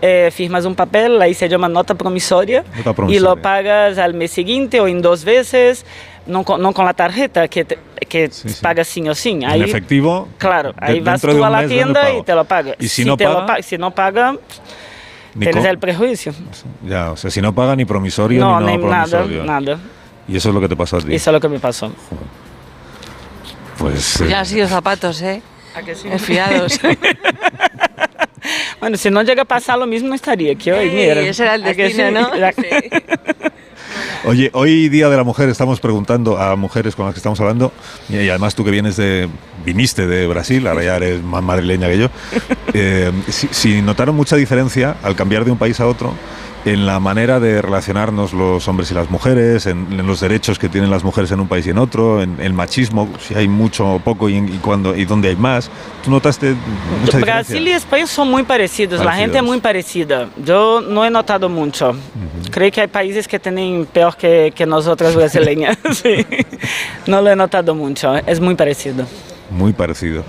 eh, 0.00 0.30
firmas 0.32 0.64
un 0.64 0.76
papel, 0.76 1.20
ahí 1.20 1.34
se 1.34 1.48
llama 1.48 1.68
nota 1.68 1.92
promisoria, 1.96 2.62
Nota 2.76 2.90
y 2.90 2.92
promisoria. 2.94 3.20
lo 3.20 3.42
pagas 3.42 3.98
al 3.98 4.14
mes 4.14 4.30
siguiente 4.30 4.80
o 4.80 4.86
en 4.86 5.02
dos 5.02 5.24
veces, 5.24 5.84
no 6.28 6.44
con, 6.44 6.62
no 6.62 6.72
con 6.72 6.84
la 6.84 6.94
tarjeta 6.94 7.48
que, 7.48 7.64
te- 7.64 7.78
que 8.08 8.30
pagas 8.62 8.86
sin 8.88 9.08
o 9.08 9.14
sin. 9.14 9.42
En 9.42 9.50
Ahí, 9.50 9.62
efectivo. 9.62 10.28
Claro, 10.38 10.72
de- 10.72 10.78
ahí 10.86 11.00
vas 11.00 11.22
a 11.24 11.26
mes, 11.28 11.36
¿dónde 11.36 11.68
tienda 11.68 12.12
y 12.12 12.22
te 12.22 12.34
lo 12.34 12.44
pagas. 12.44 12.76
Y 12.78 12.88
si 12.88 13.04
no 13.04 13.16
te 13.16 13.24
lo 13.24 13.34
paga? 13.34 13.46
pa- 13.46 13.62
si 13.62 13.76
no 13.78 13.90
paga, 13.90 14.36
tienes 15.38 15.64
el 15.64 15.78
prejuicio. 15.78 16.32
Ya, 16.86 17.10
o 17.12 17.16
sea, 17.16 17.30
si 17.30 17.40
no 17.40 17.54
paga 17.54 17.74
ni 17.74 17.84
promisorio 17.84 18.40
No, 18.40 18.60
ni 18.60 18.76
no 18.76 18.88
nada, 18.88 19.04
promisorio. 19.18 19.44
nada. 19.44 19.78
Y 20.28 20.36
eso 20.36 20.50
es 20.50 20.54
lo 20.54 20.60
que 20.60 20.68
te 20.68 20.76
pasó 20.76 20.98
a 20.98 21.00
ti. 21.00 21.14
Eso 21.14 21.30
es 21.30 21.32
lo 21.34 21.40
que 21.40 21.48
me 21.48 21.58
pasó. 21.58 21.92
Pues. 23.78 24.20
eh, 24.20 24.26
Ya 24.28 24.40
han 24.40 24.46
sido 24.46 24.68
zapatos, 24.68 25.22
¿eh? 25.22 25.40
¿A 25.74 25.82
que 25.82 25.94
sí? 25.94 26.08
Fiados. 26.18 26.80
Bueno, 28.80 28.96
si 28.96 29.10
no 29.10 29.22
llega 29.22 29.42
a 29.42 29.44
pasar 29.44 29.76
lo 29.78 29.86
mismo, 29.86 30.08
no 30.08 30.14
estaría 30.14 30.52
aquí 30.52 30.70
hoy. 30.70 30.88
Sí, 30.88 30.94
mira. 30.94 31.20
ese 31.20 31.42
era 31.42 31.56
el 31.56 31.64
¿A 31.64 31.74
que 31.74 31.82
destino, 31.84 32.06
sí? 32.08 32.14
¿no? 32.14 32.34
La- 32.36 32.52
Oye, 34.24 34.50
hoy 34.52 34.88
Día 34.88 35.08
de 35.08 35.16
la 35.16 35.24
Mujer 35.24 35.48
estamos 35.48 35.80
preguntando 35.80 36.38
a 36.38 36.56
mujeres 36.56 36.94
con 36.94 37.06
las 37.06 37.14
que 37.14 37.18
estamos 37.18 37.40
hablando, 37.40 37.72
y, 38.08 38.28
además 38.28 38.54
tú 38.54 38.64
que 38.64 38.70
vienes 38.70 38.96
de, 38.96 39.28
viniste 39.64 40.06
de 40.06 40.26
Brasil, 40.26 40.66
ahora 40.66 40.82
ya 40.82 40.96
eres 40.96 41.22
más 41.22 41.42
madrileña 41.42 41.88
que 41.88 41.98
yo, 41.98 42.08
eh, 42.74 43.12
si, 43.28 43.48
si 43.50 43.82
notaron 43.82 44.16
mucha 44.16 44.36
diferencia 44.36 44.96
al 45.02 45.14
cambiar 45.14 45.44
de 45.44 45.52
un 45.52 45.58
país 45.58 45.78
a 45.80 45.86
otro 45.86 46.14
en 46.72 46.86
la 46.86 47.00
manera 47.00 47.40
de 47.40 47.60
relacionarnos 47.62 48.32
los 48.32 48.66
hombres 48.68 48.90
y 48.90 48.94
las 48.94 49.10
mujeres, 49.10 49.66
en, 49.66 49.86
en 49.92 50.06
los 50.06 50.20
derechos 50.20 50.58
que 50.58 50.68
tienen 50.68 50.90
las 50.90 51.04
mujeres 51.04 51.30
en 51.32 51.40
un 51.40 51.48
país 51.48 51.66
y 51.66 51.70
en 51.70 51.78
otro, 51.78 52.22
en 52.22 52.40
el 52.40 52.52
machismo, 52.52 53.08
si 53.20 53.34
hay 53.34 53.48
mucho 53.48 53.94
o 53.94 53.98
poco 53.98 54.28
y, 54.28 54.36
y 54.36 54.58
cuando 54.62 54.94
y 54.96 55.04
dónde 55.04 55.28
hay 55.28 55.36
más. 55.36 55.70
¿Tú 56.04 56.10
notaste 56.10 56.50
mucha 57.00 57.18
diferencia? 57.18 57.24
Brasil 57.34 57.68
y 57.68 57.70
España 57.72 58.06
son 58.06 58.30
muy 58.30 58.42
parecidos, 58.42 58.98
la 59.00 59.04
Parecidos. 59.06 59.20
gente 59.24 59.38
es 59.38 59.44
muy 59.44 59.60
parecida. 59.60 60.28
Yo 60.44 60.80
no 60.80 61.04
he 61.04 61.10
notado 61.10 61.48
mucho. 61.48 61.94
Creo 62.50 62.70
que 62.70 62.80
hay 62.82 62.88
países 62.88 63.26
que 63.28 63.38
tienen 63.38 63.86
peor 63.92 64.16
que, 64.16 64.52
que 64.54 64.66
nosotros 64.66 65.14
brasileñas. 65.14 65.76
Sí. 65.92 66.24
No 67.06 67.22
lo 67.22 67.30
he 67.30 67.36
notado 67.36 67.74
mucho, 67.74 68.14
es 68.26 68.40
muy 68.40 68.54
parecido. 68.54 69.06
Muy 69.50 69.72
parecido. 69.72 70.22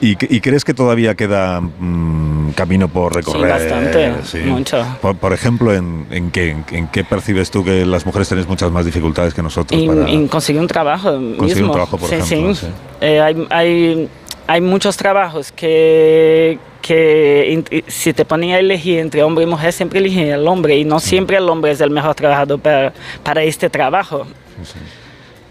¿Y, 0.00 0.12
y 0.34 0.40
crees 0.40 0.64
que 0.64 0.72
todavía 0.72 1.14
queda 1.14 1.60
mm, 1.60 2.29
camino 2.52 2.88
por 2.88 3.14
recorrer? 3.14 3.50
bastante, 3.50 4.12
Sí. 4.24 4.38
mucho. 4.38 4.84
Por, 5.00 5.16
por 5.16 5.32
ejemplo, 5.32 5.74
¿en, 5.74 6.06
en 6.10 6.30
qué, 6.30 6.56
en, 6.70 6.88
qué 6.88 7.04
percibes 7.04 7.50
tú 7.50 7.64
que 7.64 7.84
las 7.86 8.06
mujeres 8.06 8.28
tenéis 8.28 8.46
muchas 8.48 8.70
más 8.70 8.84
dificultades 8.84 9.34
que 9.34 9.42
nosotros 9.42 9.80
En, 9.80 9.86
para 9.88 10.08
en 10.10 10.28
conseguir 10.28 10.60
un 10.60 10.68
trabajo 10.68 11.10
conseguir 11.12 11.56
mismo. 11.56 11.66
un 11.68 11.72
trabajo, 11.72 11.98
por 11.98 12.08
Sí, 12.08 12.14
ejemplo? 12.16 12.54
sí. 12.54 12.66
sí. 12.66 12.72
Eh, 13.00 13.20
hay, 13.20 13.46
hay, 13.50 14.08
hay 14.46 14.60
muchos 14.60 14.96
trabajos 14.96 15.52
que, 15.52 16.58
que 16.82 17.82
si 17.88 18.12
te 18.12 18.24
ponen 18.24 18.50
a 18.52 18.58
elegir 18.58 18.98
entre 18.98 19.22
hombre 19.22 19.44
y 19.44 19.46
mujer, 19.46 19.72
siempre 19.72 20.00
eligen 20.00 20.28
el 20.28 20.46
hombre 20.48 20.76
y 20.76 20.84
no 20.84 20.98
siempre 21.00 21.36
el 21.36 21.48
hombre 21.48 21.70
es 21.72 21.80
el 21.80 21.90
mejor 21.90 22.14
trabajador 22.14 22.58
para, 22.60 22.92
para 23.22 23.42
este 23.44 23.70
trabajo. 23.70 24.26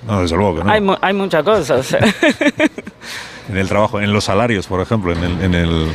No, 0.08 0.22
desde 0.22 0.36
luego 0.38 0.58
que 0.58 0.64
no. 0.64 0.72
Hay, 0.72 0.98
hay 1.02 1.14
muchas 1.14 1.44
cosas. 1.44 1.96
En 3.50 3.58
el 3.58 3.68
trabajo, 3.68 4.00
en 4.00 4.14
los 4.14 4.26
salarios, 4.26 4.68
por 4.68 4.80
ejemplo, 4.82 5.12
en, 5.12 5.24
el, 5.24 5.42
en, 5.44 5.54
el, 5.56 5.88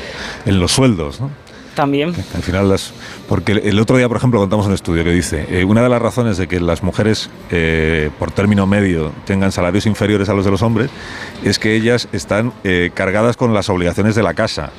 en 0.46 0.58
los 0.60 0.72
sueldos, 0.72 1.20
¿no? 1.20 1.30
También. 1.74 2.14
Al 2.36 2.42
final 2.42 2.68
las... 2.68 2.92
Porque 3.28 3.50
el- 3.52 3.80
otro 3.80 3.96
día, 3.96 4.06
por 4.06 4.16
ejemplo, 4.16 4.38
contamos 4.38 4.66
un 4.66 4.74
estudio 4.74 5.02
que 5.02 5.10
dice, 5.10 5.44
eh, 5.50 5.64
una 5.64 5.82
de 5.82 5.88
las 5.88 6.00
razones 6.00 6.36
de 6.36 6.46
que 6.46 6.60
las 6.60 6.84
mujeres, 6.84 7.30
eh, 7.50 8.10
por 8.18 8.30
término 8.30 8.64
medio, 8.66 9.10
tengan 9.24 9.50
salarios 9.50 9.84
inferiores 9.86 10.28
a 10.28 10.34
los 10.34 10.44
de 10.44 10.52
los 10.52 10.62
hombres, 10.62 10.90
es 11.42 11.58
que 11.58 11.74
ellas 11.74 12.06
están 12.12 12.52
eh, 12.62 12.90
cargadas 12.94 13.36
con 13.36 13.52
las 13.54 13.68
obligaciones 13.70 14.14
de 14.14 14.22
la 14.22 14.34
casa. 14.34 14.70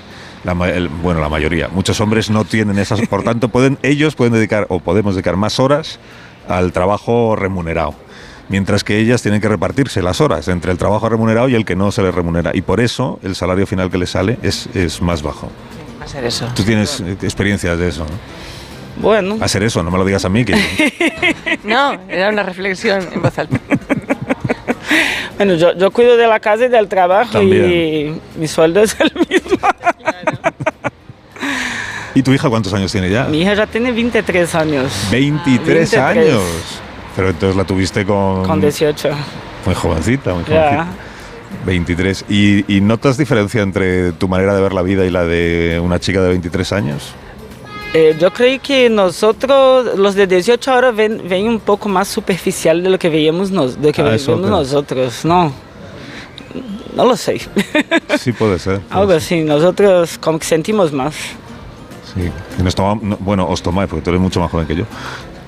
La 0.46 0.54
el- 0.70 0.88
bueno, 0.88 1.20
la 1.20 1.28
mayoría. 1.28 1.68
Muchos 1.68 2.00
hombres 2.00 2.30
no 2.30 2.46
tienen 2.46 2.78
esas, 2.80 3.02
por 3.10 3.24
tanto, 3.24 3.50
pueden, 3.50 3.78
ellos 3.84 4.16
pueden 4.16 4.34
dedicar, 4.34 4.66
o 4.70 4.80
podemos 4.80 5.16
dedicar 5.16 5.36
más 5.36 5.60
horas 5.60 6.00
al 6.48 6.72
trabajo 6.72 7.36
remunerado. 7.36 7.94
Mientras 8.50 8.84
que 8.84 9.00
ellas 9.00 9.22
tienen 9.22 9.42
que 9.42 9.48
repartirse 9.50 10.02
las 10.02 10.22
horas 10.22 10.48
entre 10.48 10.72
el 10.72 10.78
trabajo 10.78 11.10
remunerado 11.10 11.50
y 11.50 11.56
el 11.56 11.66
que 11.66 11.76
no 11.76 11.92
se 11.92 12.04
les 12.04 12.14
remunera. 12.14 12.52
Y 12.54 12.62
por 12.62 12.80
eso 12.80 13.20
el 13.24 13.36
salario 13.36 13.66
final 13.66 13.90
que 13.90 13.98
les 13.98 14.12
sale 14.12 14.38
es, 14.44 14.68
es 14.76 15.02
más 15.02 15.24
bajo. 15.24 15.50
Va 16.00 16.06
a 16.06 16.08
ser 16.08 16.24
eso. 16.26 16.48
Tú 16.56 16.64
tienes 16.64 17.00
eh, 17.00 17.18
experiencias 17.24 17.78
de 17.80 17.88
eso, 17.90 18.06
¿no? 18.06 18.46
Bueno. 19.02 19.38
Hacer 19.42 19.64
eso, 19.64 19.84
no 19.84 19.92
me 19.92 19.98
lo 19.98 20.06
digas 20.06 20.24
a 20.26 20.30
mí, 20.30 20.46
que 20.46 20.54
No, 21.64 21.98
era 22.08 22.30
una 22.30 22.44
reflexión 22.44 23.08
en 23.12 23.22
voz 23.22 23.38
alta. 23.38 23.60
Bueno, 25.38 25.56
yo, 25.56 25.76
yo 25.76 25.92
cuido 25.92 26.16
de 26.16 26.28
la 26.28 26.40
casa 26.40 26.66
y 26.66 26.70
del 26.70 26.88
trabajo 26.88 27.42
y 27.42 27.50
También. 27.50 28.22
mi 28.38 28.48
sueldo 28.48 28.82
es 28.84 28.96
el 29.02 29.12
mismo. 29.28 29.68
¿Y 32.14 32.24
tu 32.24 32.32
hija 32.32 32.50
cuántos 32.50 32.74
años 32.74 32.90
tiene 32.92 33.10
ya? 33.10 33.26
Mi 33.26 33.42
hija 33.42 33.54
ya 33.54 33.68
tiene 33.68 33.92
23 33.92 34.56
años. 34.56 34.94
23 35.12 35.92
23. 35.92 35.94
años. 35.98 36.42
Pero 37.16 37.30
entonces 37.30 37.56
la 37.56 37.64
tuviste 37.64 38.06
con... 38.06 38.44
Con 38.44 38.60
18. 38.62 39.10
Muy 39.66 39.76
jovencita, 39.76 40.34
muy 40.34 40.44
jovencita. 40.44 40.88
23. 41.66 42.26
¿Y, 42.30 42.78
y 42.78 42.82
notas 42.82 43.18
diferencia 43.18 43.62
entre 43.62 44.12
tu 44.14 44.28
manera 44.28 44.54
de 44.56 44.62
ver 44.62 44.74
la 44.74 44.82
vida 44.82 45.06
y 45.06 45.10
la 45.10 45.24
de 45.26 45.80
una 45.82 46.00
chica 46.00 46.22
de 46.22 46.30
23 46.30 46.72
años? 46.74 47.14
Eh, 47.94 48.16
yo 48.20 48.32
creo 48.34 48.60
que 48.62 48.90
nosotros, 48.90 49.98
los 49.98 50.16
de 50.16 50.28
18 50.28 50.72
ahora 50.72 50.92
ven, 50.92 51.22
ven 51.30 51.48
un 51.48 51.60
poco 51.62 51.88
más 51.88 52.10
superficial 52.10 52.84
de 52.84 52.90
lo 52.90 53.00
que 53.00 53.08
veíamos, 53.10 53.52
nos, 53.52 53.80
de 53.82 53.88
lo 53.88 53.94
que 53.94 54.02
Ah, 54.02 54.18
nosotros. 54.50 55.24
No, 55.24 55.54
no 56.96 57.06
lo 57.06 57.16
sé. 57.16 57.40
Sí, 58.20 58.32
puede 58.34 58.60
ser. 58.60 58.82
Algo 58.90 59.14
así, 59.14 59.42
nosotros 59.44 60.18
como 60.18 60.40
que 60.40 60.46
sentimos 60.46 60.92
más. 60.92 61.16
Sí. 62.14 62.30
Nos 62.62 62.76
tomamos- 62.76 63.18
bueno, 63.20 63.48
os 63.48 63.62
tomáis, 63.62 63.90
porque 63.90 64.04
tú 64.04 64.10
eres 64.10 64.22
mucho 64.22 64.40
más 64.42 64.52
joven 64.52 64.68
que 64.68 64.76
yo, 64.76 64.84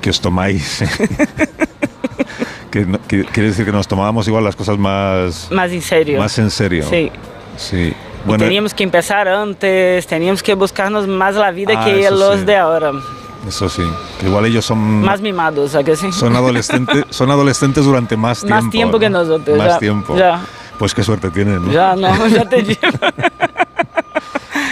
que 0.08 0.12
os 0.12 0.22
tomáis... 0.22 0.82
que, 2.72 2.86
no- 2.86 2.98
que 3.10 3.26
quiere 3.26 3.50
decir 3.50 3.66
que 3.66 3.74
nos 3.74 3.90
tomábamos 3.90 4.26
igual 4.26 4.42
las 4.42 4.56
cosas 4.56 4.78
más... 4.78 5.50
Más 5.52 5.70
en 5.70 5.82
serio. 5.82 6.18
Más 6.18 6.40
en 6.40 6.50
serio. 6.50 6.86
Sí. 6.90 7.12
Sí. 7.58 7.94
Y 8.26 8.38
teníamos 8.38 8.74
que 8.74 8.84
empezar 8.86 9.28
antes, 9.28 10.08
teníamos 10.08 10.42
que 10.42 10.54
buscarnos 10.54 11.08
más 11.10 11.36
la 11.36 11.52
vida 11.52 11.74
Ah, 11.76 11.84
que 11.84 12.10
los 12.10 12.40
sí. 12.40 12.46
de 12.46 12.56
ahora. 12.56 12.94
Eso 13.46 13.68
sí. 13.68 13.82
Que 14.22 14.28
igual 14.28 14.46
ellos 14.46 14.64
son... 14.64 14.80
Más 15.02 15.20
mimados, 15.20 15.76
¿a 15.76 15.84
que 15.84 15.98
sí? 15.98 16.10
Son 16.14 16.34
adolescentes, 16.38 17.04
son 17.10 17.30
adolescentes 17.30 17.84
durante 17.84 18.16
más 18.16 18.40
tiempo. 18.40 18.62
Más 18.64 18.72
tiempo 18.72 19.00
que 19.00 19.10
¿no? 19.10 19.20
nosotros. 19.26 19.58
Más 19.58 19.68
ya, 19.74 19.80
tiempo. 19.80 20.18
Ya, 20.18 20.40
Pues 20.80 20.94
qué 20.94 21.04
suerte 21.04 21.32
tienen, 21.32 21.66
¿no? 21.66 21.72
ya, 21.74 21.98
no, 21.98 22.28
ya 22.30 22.48
te 22.48 22.62
digo. 22.64 22.80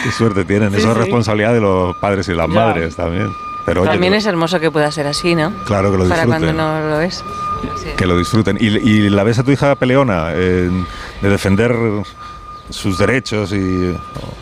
Qué 0.01 0.11
suerte 0.13 0.45
tienen. 0.45 0.71
Sí, 0.71 0.77
Eso 0.77 0.91
es 0.91 0.93
sí. 0.93 0.99
responsabilidad 1.01 1.51
de 1.51 1.59
los 1.59 1.93
padres 1.97 2.25
y 2.29 2.33
las 2.33 2.47
Ya. 2.47 2.53
madres 2.53 2.95
también. 2.95 3.27
Pero 3.65 3.81
oye, 3.81 3.91
También 3.91 4.13
es 4.13 4.25
hermoso 4.25 4.59
que 4.59 4.69
pueda 4.69 4.91
ser 4.91 5.07
así, 5.07 5.33
¿no? 5.35 5.51
Claro 5.65 5.91
que 5.91 5.97
lo 5.97 6.07
Para 6.07 6.25
cuando 6.25 6.47
disfruten. 6.47 6.57
no 6.57 6.89
lo 6.89 7.01
es. 7.01 7.23
Que 7.97 8.05
lo 8.05 8.17
disfruten. 8.17 8.57
¿Y, 8.59 8.67
y 8.67 9.09
la 9.09 9.23
ves 9.23 9.39
a 9.39 9.43
tu 9.43 9.51
hija 9.51 9.75
peleona 9.75 10.27
eh, 10.33 10.69
de 11.21 11.29
defender 11.29 11.75
sus 12.69 12.97
derechos 12.97 13.51
y 13.53 13.95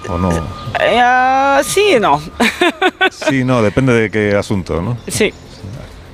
o, 0.09 0.13
o 0.13 0.17
no? 0.17 0.29
Ah, 0.79 1.61
sí 1.63 1.95
y 1.95 1.99
no. 1.99 2.21
Sí, 3.11 3.43
no, 3.43 3.61
depende 3.61 3.93
de 3.93 4.09
qué 4.11 4.35
asunto, 4.35 4.81
¿no? 4.81 4.97
Sí. 5.07 5.33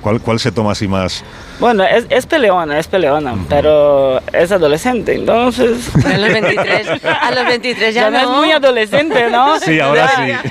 ¿Cuál, 0.00 0.20
cuál 0.20 0.38
se 0.38 0.52
toma 0.52 0.72
así 0.72 0.86
más? 0.88 1.24
Bueno, 1.60 1.84
es, 1.84 2.06
es 2.08 2.24
peleona, 2.26 2.78
es 2.78 2.88
peleona, 2.88 3.34
pero 3.48 4.18
es 4.32 4.50
adolescente, 4.50 5.14
entonces... 5.14 5.90
A 6.06 6.16
los 6.18 6.32
23, 6.32 6.88
a 7.04 7.30
los 7.32 7.44
23 7.46 7.94
ya, 7.94 8.02
Ya 8.04 8.10
no 8.10 8.18
es 8.18 8.28
muy 8.28 8.50
adolescente, 8.50 9.28
¿no? 9.30 9.58
Sí, 9.60 9.78
ahora 9.78 10.10
Ya. 10.26 10.42
sí. 10.42 10.50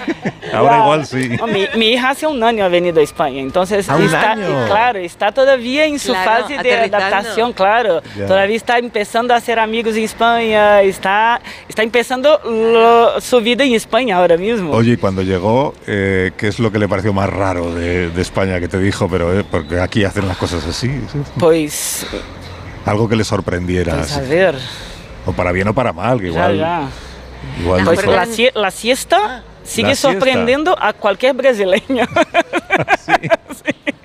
Ahora 0.53 0.77
igual 0.79 1.05
sí. 1.05 1.29
No, 1.39 1.45
mi, 1.47 1.65
mi 1.75 1.93
hija 1.93 2.09
hace 2.11 2.25
un 2.25 2.43
año 2.43 2.63
ha 2.65 2.69
venido 2.69 2.99
a 2.99 3.03
España, 3.03 3.39
entonces 3.39 3.87
¿A 3.89 3.95
un 3.97 4.03
está, 4.05 4.31
año? 4.31 4.65
claro, 4.67 4.99
está 4.99 5.31
todavía 5.31 5.85
en 5.85 5.99
su 5.99 6.11
Claro, 6.11 6.41
fase 6.43 6.57
de 6.57 6.73
adaptación, 6.75 7.53
claro. 7.53 8.01
Ya. 8.17 8.25
Todavía 8.25 8.55
está 8.55 8.77
empezando 8.79 9.33
a 9.33 9.37
hacer 9.37 9.59
amigos 9.59 9.95
en 9.95 10.03
España, 10.05 10.81
está, 10.81 11.39
está 11.67 11.83
empezando 11.83 12.39
lo- 12.45 13.19
su 13.21 13.41
vida 13.41 13.63
en 13.63 13.73
España 13.75 14.17
ahora 14.17 14.37
mismo. 14.37 14.71
Oye, 14.73 14.93
y 14.93 14.97
cuando 14.97 15.21
llegó, 15.21 15.73
eh, 15.87 16.31
¿qué 16.37 16.47
es 16.47 16.59
lo 16.59 16.71
que 16.71 16.79
le 16.79 16.87
pareció 16.87 17.13
más 17.13 17.29
raro 17.29 17.73
de, 17.75 18.09
de 18.09 18.21
España 18.21 18.59
que 18.59 18.67
te 18.67 18.79
dijo? 18.79 19.07
Pero 19.07 19.39
eh, 19.39 19.43
porque 19.49 19.79
aquí 19.79 20.03
hacen 20.03 20.27
las 20.27 20.37
cosas 20.37 20.65
así. 20.65 20.98
Pues, 21.39 22.05
Algo 22.85 23.07
que 23.09 23.15
le 23.15 23.23
sorprendiera. 23.23 23.95
pues 23.95 24.15
a 24.17 24.21
ver, 24.21 24.55
O 25.25 25.33
para 25.33 25.51
bien 25.51 25.67
o 25.67 25.73
para 25.73 25.93
mal, 25.93 26.19
que 26.19 26.27
igual. 26.27 26.57
ya. 26.57 26.87
igual 27.61 27.83
Pues 27.85 27.99
dijo- 28.01 28.11
la, 28.11 28.25
sie- 28.25 28.51
la 28.55 28.71
siesta 28.71 29.43
sigue 29.63 29.89
La 29.89 29.95
siesta. 29.95 30.11
sorprendiendo 30.11 30.75
a 30.81 30.93
cualquier 30.93 31.33
brasileño. 31.35 32.05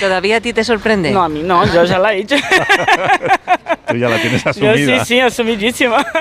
¿Todavía 0.00 0.36
a 0.36 0.40
ti 0.40 0.52
te 0.52 0.64
sorprende? 0.64 1.10
No, 1.10 1.22
a 1.22 1.28
mí 1.28 1.42
no, 1.42 1.64
yo 1.72 1.84
ya 1.84 1.98
la 1.98 2.14
he 2.14 2.18
hecho. 2.20 2.36
Tú 3.88 3.96
ya 3.96 4.08
la 4.08 4.18
tienes 4.18 4.44
Yo 4.44 4.50
asumida. 4.50 5.00
sí, 5.04 5.14
sí, 5.14 5.20
asumidísima. 5.20 6.04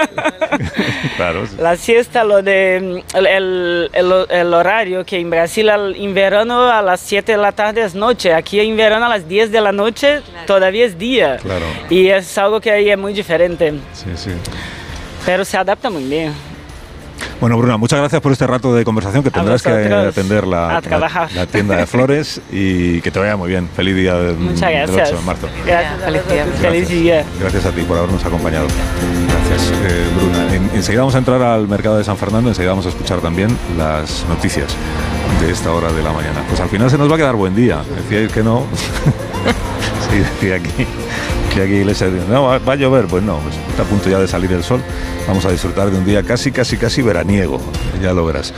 Claro. 1.17 1.45
sí. 1.45 1.55
La 1.59 1.75
siesta, 1.75 2.23
lo 2.23 2.41
de 2.41 2.77
el, 3.13 3.27
el- 3.27 3.89
el- 3.93 4.25
el 4.29 4.53
horario, 4.53 5.05
que 5.05 5.19
en 5.19 5.29
Brasil 5.29 5.69
al- 5.69 5.95
en 5.95 6.13
verano 6.13 6.63
a 6.71 6.81
las 6.81 6.99
7 7.01 7.33
de 7.33 7.37
la 7.37 7.51
tarde 7.51 7.83
es 7.83 7.93
noche, 7.93 8.33
aquí 8.33 8.59
en 8.59 8.75
verano 8.77 9.05
a 9.05 9.09
las 9.09 9.27
10 9.27 9.51
de 9.51 9.61
la 9.61 9.71
noche 9.73 10.21
todavía 10.47 10.85
es 10.85 10.97
día. 10.97 11.37
Claro. 11.37 11.65
Y 11.89 12.07
es 12.07 12.37
algo 12.37 12.59
que 12.61 12.71
ahí 12.71 12.89
es 12.89 12.97
muy 12.97 13.13
diferente, 13.13 13.73
Sí, 13.93 14.05
sí. 14.15 14.31
pero 15.25 15.43
se 15.45 15.57
adapta 15.57 15.89
muy 15.89 16.03
bien. 16.05 16.33
Bueno, 17.39 17.57
Bruna, 17.57 17.77
muchas 17.77 17.99
gracias 17.99 18.21
por 18.21 18.33
este 18.33 18.45
rato 18.45 18.75
de 18.75 18.83
conversación 18.83 19.23
que 19.23 19.31
tendrás 19.31 19.63
que 19.63 19.69
atender 19.69 20.45
la, 20.45 20.81
tienda 21.49 21.77
de 21.77 21.85
flores 21.85 22.41
y 22.51 22.99
que 22.99 23.11
te 23.11 23.19
vaya 23.19 23.37
muy 23.37 23.49
bien. 23.49 23.69
Feliz 23.73 23.95
día 23.95 24.15
del, 24.15 24.35
Muchas 24.35 24.61
del 24.61 24.87
gracias. 24.87 25.09
8 25.09 25.17
de 25.19 25.25
marzo. 25.25 25.47
Gracias, 25.65 26.03
Feliz 26.03 26.27
día. 26.27 26.45
Feliz 26.59 26.89
día. 26.89 27.25
Gracias 27.39 27.65
a 27.65 27.71
ti 27.71 27.81
por 27.83 27.97
habernos 27.97 28.25
acompañado. 28.25 28.67
Gracias, 29.49 29.71
eh, 29.83 30.05
Bruna. 30.17 30.53
En- 30.53 30.69
enseguida 30.75 31.01
vamos 31.01 31.15
a 31.15 31.19
entrar 31.19 31.41
al 31.41 31.67
mercado 31.69 31.97
de 31.97 32.03
San 32.03 32.17
Fernando, 32.17 32.49
enseguida 32.49 32.71
vamos 32.71 32.85
a 32.87 32.89
escuchar 32.89 33.19
también 33.21 33.57
las 33.77 34.25
noticias 34.27 34.75
de 35.41 35.51
esta 35.51 35.71
hora 35.71 35.93
de 35.93 36.03
la 36.03 36.11
mañana. 36.11 36.41
Pues 36.47 36.59
al 36.59 36.67
final 36.67 36.89
se 36.89 36.97
nos 36.97 37.09
va 37.09 37.15
a 37.15 37.17
quedar 37.17 37.35
buen 37.35 37.55
día. 37.55 37.81
Decíais 37.95 38.33
que 38.33 38.43
no. 38.43 38.65
sí, 40.11 40.17
decía 40.17 40.55
aquí. 40.55 40.85
Aquí 41.61 41.83
les 41.83 42.01
no, 42.29 42.43
va, 42.43 42.57
va 42.59 42.73
a 42.73 42.75
llover, 42.75 43.05
pues 43.07 43.23
no, 43.23 43.37
pues 43.37 43.55
está 43.69 43.83
a 43.83 43.85
punto 43.85 44.09
ya 44.09 44.19
de 44.19 44.27
salir 44.27 44.51
el 44.53 44.63
sol. 44.63 44.81
Vamos 45.27 45.45
a 45.45 45.51
disfrutar 45.51 45.91
de 45.91 45.97
un 45.97 46.05
día 46.05 46.23
casi, 46.23 46.51
casi, 46.51 46.77
casi 46.77 47.01
veraniego, 47.01 47.59
ya 48.01 48.13
lo 48.13 48.25
verás. 48.25 48.53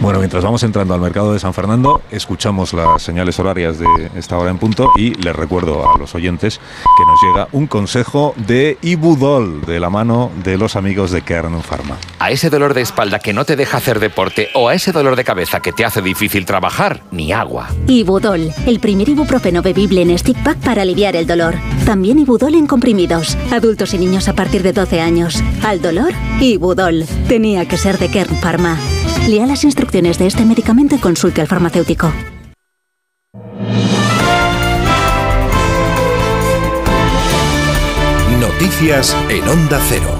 Bueno, 0.00 0.18
mientras 0.18 0.42
vamos 0.42 0.62
entrando 0.62 0.94
al 0.94 1.00
mercado 1.00 1.32
de 1.32 1.38
San 1.38 1.54
Fernando, 1.54 2.00
escuchamos 2.10 2.72
las 2.72 3.02
señales 3.02 3.38
horarias 3.38 3.78
de 3.78 3.86
esta 4.16 4.38
hora 4.38 4.50
en 4.50 4.58
punto 4.58 4.90
y 4.96 5.14
les 5.14 5.36
recuerdo 5.36 5.88
a 5.88 5.98
los 5.98 6.14
oyentes 6.14 6.58
que 6.58 7.04
nos 7.06 7.22
llega 7.22 7.48
un 7.52 7.66
consejo 7.66 8.34
de 8.36 8.78
Ibudol, 8.82 9.62
de 9.66 9.78
la 9.78 9.90
mano 9.90 10.30
de 10.42 10.56
los 10.56 10.76
amigos 10.76 11.10
de 11.10 11.22
Kern 11.22 11.62
Pharma. 11.62 11.96
A 12.18 12.30
ese 12.30 12.50
dolor 12.50 12.74
de 12.74 12.80
espalda 12.80 13.18
que 13.18 13.32
no 13.32 13.44
te 13.44 13.56
deja 13.56 13.76
hacer 13.78 14.00
deporte 14.00 14.48
o 14.54 14.68
a 14.68 14.74
ese 14.74 14.92
dolor 14.92 15.16
de 15.16 15.24
cabeza 15.24 15.60
que 15.60 15.72
te 15.72 15.84
hace 15.84 16.02
difícil 16.02 16.46
trabajar, 16.46 17.02
ni 17.10 17.32
agua. 17.32 17.68
Ibudol, 17.86 18.52
el 18.66 18.80
primer 18.80 19.08
ibuprofeno 19.08 19.62
bebible 19.62 20.02
en 20.02 20.18
stick 20.18 20.42
pack 20.42 20.58
para 20.58 20.82
aliviar 20.82 21.16
el 21.16 21.26
dolor. 21.26 21.54
También 21.84 22.18
Ibudol 22.18 22.45
en 22.54 22.66
comprimidos. 22.66 23.36
Adultos 23.50 23.94
y 23.94 23.98
niños 23.98 24.28
a 24.28 24.34
partir 24.34 24.62
de 24.62 24.72
12 24.72 25.00
años. 25.00 25.42
Al 25.64 25.80
dolor, 25.80 26.12
Ibudol. 26.40 27.04
Tenía 27.28 27.66
que 27.66 27.76
ser 27.76 27.98
de 27.98 28.08
Kern 28.08 28.36
Pharma. 28.36 28.78
Lea 29.28 29.46
las 29.46 29.64
instrucciones 29.64 30.18
de 30.18 30.26
este 30.26 30.44
medicamento 30.44 30.94
y 30.94 30.98
consulte 30.98 31.40
al 31.40 31.48
farmacéutico. 31.48 32.12
Noticias 38.40 39.16
en 39.28 39.48
Onda 39.48 39.80
Cero. 39.88 40.15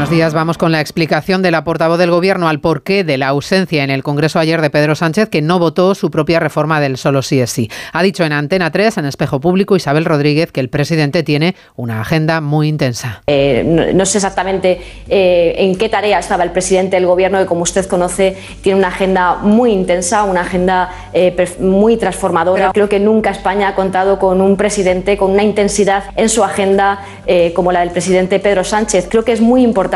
Buenos 0.00 0.16
días, 0.16 0.32
vamos 0.32 0.56
con 0.56 0.72
la 0.72 0.80
explicación 0.80 1.42
de 1.42 1.50
la 1.50 1.62
portavoz 1.62 1.98
del 1.98 2.10
Gobierno 2.10 2.48
al 2.48 2.58
porqué 2.60 3.04
de 3.04 3.18
la 3.18 3.28
ausencia 3.28 3.84
en 3.84 3.90
el 3.90 4.02
Congreso 4.02 4.38
ayer 4.38 4.62
de 4.62 4.70
Pedro 4.70 4.94
Sánchez, 4.94 5.28
que 5.28 5.42
no 5.42 5.58
votó 5.58 5.94
su 5.94 6.10
propia 6.10 6.40
reforma 6.40 6.80
del 6.80 6.96
solo 6.96 7.20
sí 7.20 7.38
es 7.38 7.50
sí. 7.50 7.70
Ha 7.92 8.02
dicho 8.02 8.24
en 8.24 8.32
Antena 8.32 8.70
3, 8.70 8.96
en 8.96 9.04
Espejo 9.04 9.40
Público, 9.40 9.76
Isabel 9.76 10.06
Rodríguez, 10.06 10.52
que 10.52 10.60
el 10.60 10.70
presidente 10.70 11.22
tiene 11.22 11.54
una 11.76 12.00
agenda 12.00 12.40
muy 12.40 12.68
intensa. 12.68 13.20
Eh, 13.26 13.62
no, 13.62 13.92
no 13.92 14.06
sé 14.06 14.16
exactamente 14.16 14.80
eh, 15.06 15.56
en 15.58 15.76
qué 15.76 15.90
tarea 15.90 16.18
estaba 16.18 16.44
el 16.44 16.50
presidente 16.52 16.96
del 16.96 17.04
gobierno, 17.04 17.38
que 17.38 17.44
como 17.44 17.60
usted 17.60 17.84
conoce, 17.84 18.38
tiene 18.62 18.78
una 18.78 18.88
agenda 18.88 19.34
muy 19.34 19.70
intensa, 19.70 20.24
una 20.24 20.40
agenda 20.40 20.88
eh, 21.12 21.36
muy 21.58 21.98
transformadora. 21.98 22.72
Creo 22.72 22.88
que 22.88 23.00
nunca 23.00 23.28
España 23.32 23.68
ha 23.68 23.74
contado 23.74 24.18
con 24.18 24.40
un 24.40 24.56
presidente 24.56 25.18
con 25.18 25.32
una 25.32 25.42
intensidad 25.42 26.04
en 26.16 26.30
su 26.30 26.42
agenda 26.42 27.00
eh, 27.26 27.52
como 27.52 27.70
la 27.70 27.80
del 27.80 27.90
presidente 27.90 28.40
Pedro 28.40 28.64
Sánchez. 28.64 29.06
Creo 29.10 29.26
que 29.26 29.32
es 29.32 29.42
muy 29.42 29.62
importante 29.62 29.89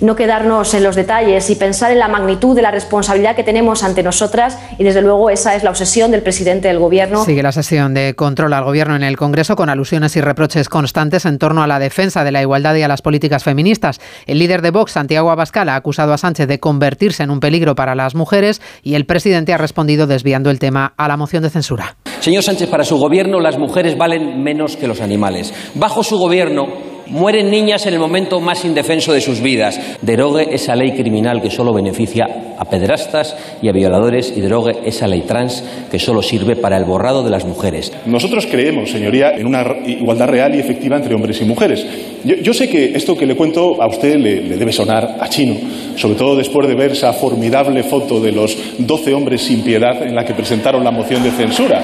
no 0.00 0.16
quedarnos 0.16 0.74
en 0.74 0.82
los 0.82 0.96
detalles 0.96 1.48
y 1.50 1.54
pensar 1.56 1.92
en 1.92 1.98
la 1.98 2.08
magnitud 2.08 2.54
de 2.54 2.62
la 2.62 2.70
responsabilidad 2.70 3.36
que 3.36 3.44
tenemos 3.44 3.82
ante 3.82 4.02
nosotras 4.02 4.58
y 4.78 4.84
desde 4.84 5.02
luego 5.02 5.30
esa 5.30 5.54
es 5.54 5.62
la 5.62 5.70
obsesión 5.70 6.10
del 6.10 6.22
presidente 6.22 6.68
del 6.68 6.78
gobierno. 6.78 7.24
Sigue 7.24 7.42
la 7.42 7.52
sesión 7.52 7.94
de 7.94 8.14
control 8.14 8.52
al 8.52 8.64
Gobierno 8.64 8.96
en 8.96 9.02
el 9.02 9.16
Congreso 9.16 9.56
con 9.56 9.68
alusiones 9.68 10.16
y 10.16 10.20
reproches 10.20 10.68
constantes 10.68 11.24
en 11.24 11.38
torno 11.38 11.62
a 11.62 11.66
la 11.66 11.78
defensa 11.78 12.24
de 12.24 12.32
la 12.32 12.42
igualdad 12.42 12.74
y 12.74 12.82
a 12.82 12.88
las 12.88 13.02
políticas 13.02 13.44
feministas. 13.44 14.00
El 14.26 14.38
líder 14.38 14.62
de 14.62 14.70
Vox, 14.70 14.92
Santiago 14.92 15.30
Abascal, 15.30 15.68
ha 15.68 15.76
acusado 15.76 16.12
a 16.12 16.18
Sánchez 16.18 16.48
de 16.48 16.58
convertirse 16.58 17.22
en 17.22 17.30
un 17.30 17.40
peligro 17.40 17.74
para 17.74 17.94
las 17.94 18.14
mujeres 18.14 18.60
y 18.82 18.94
el 18.94 19.06
presidente 19.06 19.52
ha 19.52 19.58
respondido 19.58 20.06
desviando 20.06 20.50
el 20.50 20.58
tema 20.58 20.94
a 20.96 21.08
la 21.08 21.16
moción 21.16 21.42
de 21.42 21.50
censura. 21.50 21.96
Señor 22.20 22.42
Sánchez, 22.42 22.68
para 22.68 22.84
su 22.84 22.96
gobierno 22.98 23.40
las 23.40 23.58
mujeres 23.58 23.96
valen 23.96 24.42
menos 24.42 24.76
que 24.76 24.88
los 24.88 25.00
animales. 25.00 25.52
Bajo 25.74 26.02
su 26.02 26.18
gobierno 26.18 26.95
mueren 27.08 27.50
niñas 27.50 27.86
en 27.86 27.94
el 27.94 28.00
momento 28.00 28.40
más 28.40 28.64
indefenso 28.64 29.12
de 29.12 29.20
sus 29.20 29.40
vidas. 29.40 29.80
Derogue 30.02 30.48
esa 30.52 30.74
ley 30.74 30.92
criminal 30.92 31.40
que 31.42 31.50
solo 31.50 31.72
beneficia 31.72 32.26
a 32.58 32.64
pederastas 32.64 33.36
y 33.62 33.68
a 33.68 33.72
violadores 33.72 34.32
y 34.34 34.40
derogue 34.40 34.76
esa 34.84 35.06
ley 35.06 35.22
trans 35.22 35.62
que 35.90 35.98
solo 35.98 36.22
sirve 36.22 36.56
para 36.56 36.76
el 36.76 36.84
borrado 36.84 37.22
de 37.22 37.30
las 37.30 37.44
mujeres. 37.44 37.92
Nosotros 38.06 38.46
creemos, 38.46 38.90
señoría, 38.90 39.32
en 39.32 39.46
una 39.46 39.64
igualdad 39.86 40.28
real 40.28 40.54
y 40.54 40.58
efectiva 40.58 40.96
entre 40.96 41.14
hombres 41.14 41.40
y 41.40 41.44
mujeres. 41.44 41.86
Yo, 42.24 42.54
sé 42.54 42.68
que 42.68 42.96
esto 42.96 43.16
que 43.16 43.26
le 43.26 43.36
cuento 43.36 43.80
a 43.80 43.86
usted 43.86 44.16
le, 44.16 44.42
le, 44.42 44.56
debe 44.56 44.72
sonar 44.72 45.18
a 45.20 45.28
chino, 45.28 45.56
sobre 45.96 46.16
todo 46.16 46.36
después 46.36 46.66
de 46.66 46.74
ver 46.74 46.92
esa 46.92 47.12
formidable 47.12 47.82
foto 47.82 48.20
de 48.20 48.32
los 48.32 48.56
12 48.78 49.14
hombres 49.14 49.42
sin 49.42 49.62
piedad 49.62 50.02
en 50.02 50.14
la 50.14 50.24
que 50.24 50.34
presentaron 50.34 50.82
la 50.82 50.90
moción 50.90 51.22
de 51.22 51.30
censura. 51.30 51.82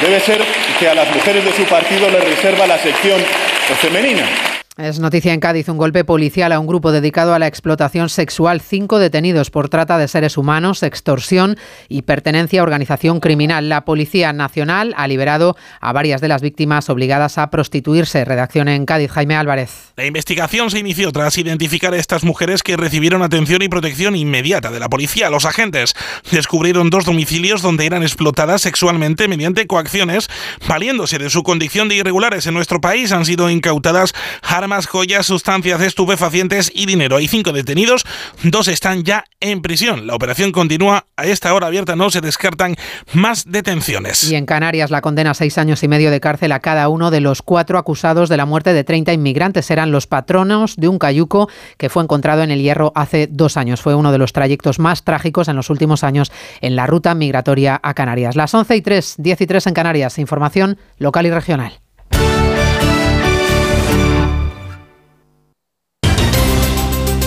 Debe 0.00 0.20
ser 0.20 0.38
que 0.78 0.88
a 0.88 0.94
las 0.94 1.14
mujeres 1.14 1.44
de 1.44 1.52
su 1.52 1.64
partido 1.64 2.08
les 2.10 2.24
reserva 2.24 2.66
la 2.66 2.78
sección 2.78 3.20
femenina. 3.80 4.53
Es 4.76 4.98
noticia 4.98 5.32
en 5.32 5.38
Cádiz 5.38 5.68
un 5.68 5.78
golpe 5.78 6.02
policial 6.02 6.50
a 6.50 6.58
un 6.58 6.66
grupo 6.66 6.90
dedicado 6.90 7.32
a 7.32 7.38
la 7.38 7.46
explotación 7.46 8.08
sexual. 8.08 8.60
Cinco 8.60 8.98
detenidos 8.98 9.50
por 9.50 9.68
trata 9.68 9.98
de 9.98 10.08
seres 10.08 10.36
humanos, 10.36 10.82
extorsión 10.82 11.56
y 11.88 12.02
pertenencia 12.02 12.58
a 12.58 12.64
organización 12.64 13.20
criminal. 13.20 13.68
La 13.68 13.84
Policía 13.84 14.32
Nacional 14.32 14.92
ha 14.96 15.06
liberado 15.06 15.56
a 15.80 15.92
varias 15.92 16.20
de 16.20 16.26
las 16.26 16.42
víctimas 16.42 16.90
obligadas 16.90 17.38
a 17.38 17.50
prostituirse. 17.50 18.24
Redacción 18.24 18.66
en 18.66 18.84
Cádiz, 18.84 19.12
Jaime 19.12 19.36
Álvarez. 19.36 19.92
La 19.94 20.06
investigación 20.06 20.72
se 20.72 20.80
inició 20.80 21.12
tras 21.12 21.38
identificar 21.38 21.94
a 21.94 21.98
estas 21.98 22.24
mujeres 22.24 22.64
que 22.64 22.76
recibieron 22.76 23.22
atención 23.22 23.62
y 23.62 23.68
protección 23.68 24.16
inmediata 24.16 24.72
de 24.72 24.80
la 24.80 24.88
policía. 24.88 25.30
Los 25.30 25.44
agentes 25.44 25.94
descubrieron 26.32 26.90
dos 26.90 27.04
domicilios 27.04 27.62
donde 27.62 27.86
eran 27.86 28.02
explotadas 28.02 28.62
sexualmente 28.62 29.28
mediante 29.28 29.68
coacciones. 29.68 30.28
Valiéndose 30.66 31.18
de 31.18 31.30
su 31.30 31.44
condición 31.44 31.88
de 31.88 31.94
irregulares 31.94 32.48
en 32.48 32.54
nuestro 32.54 32.80
país, 32.80 33.12
han 33.12 33.24
sido 33.24 33.48
incautadas 33.50 34.14
armas, 34.64 34.86
joyas, 34.86 35.26
sustancias 35.26 35.82
estupefacientes 35.82 36.72
y 36.74 36.86
dinero. 36.86 37.16
Hay 37.16 37.28
cinco 37.28 37.52
detenidos, 37.52 38.06
dos 38.44 38.68
están 38.68 39.04
ya 39.04 39.24
en 39.40 39.60
prisión. 39.60 40.06
La 40.06 40.14
operación 40.14 40.52
continúa 40.52 41.04
a 41.18 41.26
esta 41.26 41.52
hora 41.52 41.66
abierta, 41.66 41.96
no 41.96 42.08
se 42.08 42.22
descartan 42.22 42.74
más 43.12 43.44
detenciones. 43.46 44.24
Y 44.24 44.36
en 44.36 44.46
Canarias 44.46 44.90
la 44.90 45.02
condena 45.02 45.32
a 45.32 45.34
seis 45.34 45.58
años 45.58 45.82
y 45.82 45.88
medio 45.88 46.10
de 46.10 46.18
cárcel 46.18 46.50
a 46.52 46.60
cada 46.60 46.88
uno 46.88 47.10
de 47.10 47.20
los 47.20 47.42
cuatro 47.42 47.76
acusados 47.76 48.30
de 48.30 48.38
la 48.38 48.46
muerte 48.46 48.72
de 48.72 48.84
30 48.84 49.12
inmigrantes. 49.12 49.70
Eran 49.70 49.92
los 49.92 50.06
patronos 50.06 50.76
de 50.76 50.88
un 50.88 50.98
cayuco 50.98 51.50
que 51.76 51.90
fue 51.90 52.02
encontrado 52.02 52.42
en 52.42 52.50
el 52.50 52.62
Hierro 52.62 52.92
hace 52.94 53.28
dos 53.30 53.58
años. 53.58 53.82
Fue 53.82 53.94
uno 53.94 54.12
de 54.12 54.18
los 54.18 54.32
trayectos 54.32 54.78
más 54.78 55.04
trágicos 55.04 55.48
en 55.48 55.56
los 55.56 55.68
últimos 55.68 56.04
años 56.04 56.32
en 56.62 56.74
la 56.74 56.86
ruta 56.86 57.14
migratoria 57.14 57.78
a 57.82 57.92
Canarias. 57.92 58.34
Las 58.34 58.54
11 58.54 58.76
y 58.76 58.80
3, 58.80 59.16
10 59.18 59.40
y 59.42 59.46
3 59.46 59.66
en 59.66 59.74
Canarias. 59.74 60.18
Información 60.18 60.78
local 60.96 61.26
y 61.26 61.30
regional. 61.30 61.83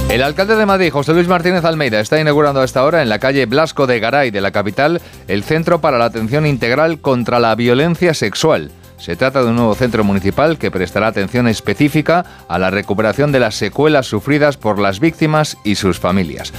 El 0.10 0.24
alcalde 0.24 0.56
de 0.56 0.66
Madrid, 0.66 0.90
José 0.90 1.14
Luis 1.14 1.28
Martínez 1.28 1.66
Almeida, 1.66 2.00
está 2.00 2.20
inaugurando 2.20 2.62
a 2.62 2.66
esta 2.66 2.86
hora 2.86 3.02
en 3.02 3.10
la 3.10 3.20
calle 3.20 3.46
Blasco 3.46 3.88
de 3.88 4.00
Garay 4.00 4.32
de 4.32 4.40
la 4.40 4.52
capital 4.52 5.02
el 5.28 5.44
Centro 5.44 5.82
para 5.82 5.98
la 5.98 6.06
Atención 6.06 6.46
Integral 6.46 7.02
contra 7.02 7.42
la 7.42 7.54
Violencia 7.56 8.14
Sexual. 8.14 8.72
Se 8.98 9.18
trata 9.18 9.44
de 9.44 9.50
un 9.50 9.58
nuevo 9.58 9.76
centro 9.76 10.06
municipal 10.06 10.58
que 10.58 10.72
prestará 10.72 11.08
atención 11.08 11.48
específica 11.50 12.26
a 12.48 12.58
la 12.58 12.72
recuperación 12.72 13.34
de 13.34 13.42
las 13.42 13.56
secuelas 13.56 14.08
sufridas 14.08 14.56
por 14.56 14.80
las 14.80 15.02
víctimas 15.02 15.58
y 15.66 15.76
sus 15.76 16.00
familias. 16.00 16.54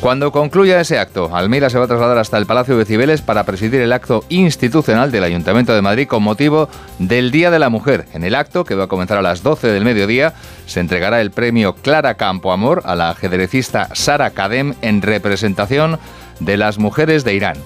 Cuando 0.00 0.32
concluya 0.32 0.80
ese 0.80 0.98
acto, 0.98 1.36
Almeida 1.36 1.68
se 1.68 1.76
va 1.76 1.84
a 1.84 1.88
trasladar 1.88 2.16
hasta 2.16 2.38
el 2.38 2.46
Palacio 2.46 2.74
de 2.78 2.86
Cibeles 2.86 3.20
para 3.20 3.44
presidir 3.44 3.82
el 3.82 3.92
acto 3.92 4.24
institucional 4.30 5.12
del 5.12 5.24
Ayuntamiento 5.24 5.74
de 5.74 5.82
Madrid 5.82 6.08
con 6.08 6.22
motivo 6.22 6.70
del 6.98 7.30
Día 7.30 7.50
de 7.50 7.58
la 7.58 7.68
Mujer. 7.68 8.06
En 8.14 8.24
el 8.24 8.34
acto, 8.34 8.64
que 8.64 8.74
va 8.74 8.84
a 8.84 8.88
comenzar 8.88 9.18
a 9.18 9.22
las 9.22 9.42
12 9.42 9.66
del 9.66 9.84
mediodía, 9.84 10.32
se 10.64 10.80
entregará 10.80 11.20
el 11.20 11.32
premio 11.32 11.74
Clara 11.74 12.14
Campo 12.14 12.50
Amor 12.50 12.80
a 12.86 12.94
la 12.94 13.10
ajedrecista 13.10 13.90
Sara 13.92 14.30
Kadem 14.30 14.74
en 14.80 15.02
representación 15.02 15.98
de 16.38 16.56
las 16.56 16.78
mujeres 16.78 17.22
de 17.22 17.34
Irán. 17.34 17.58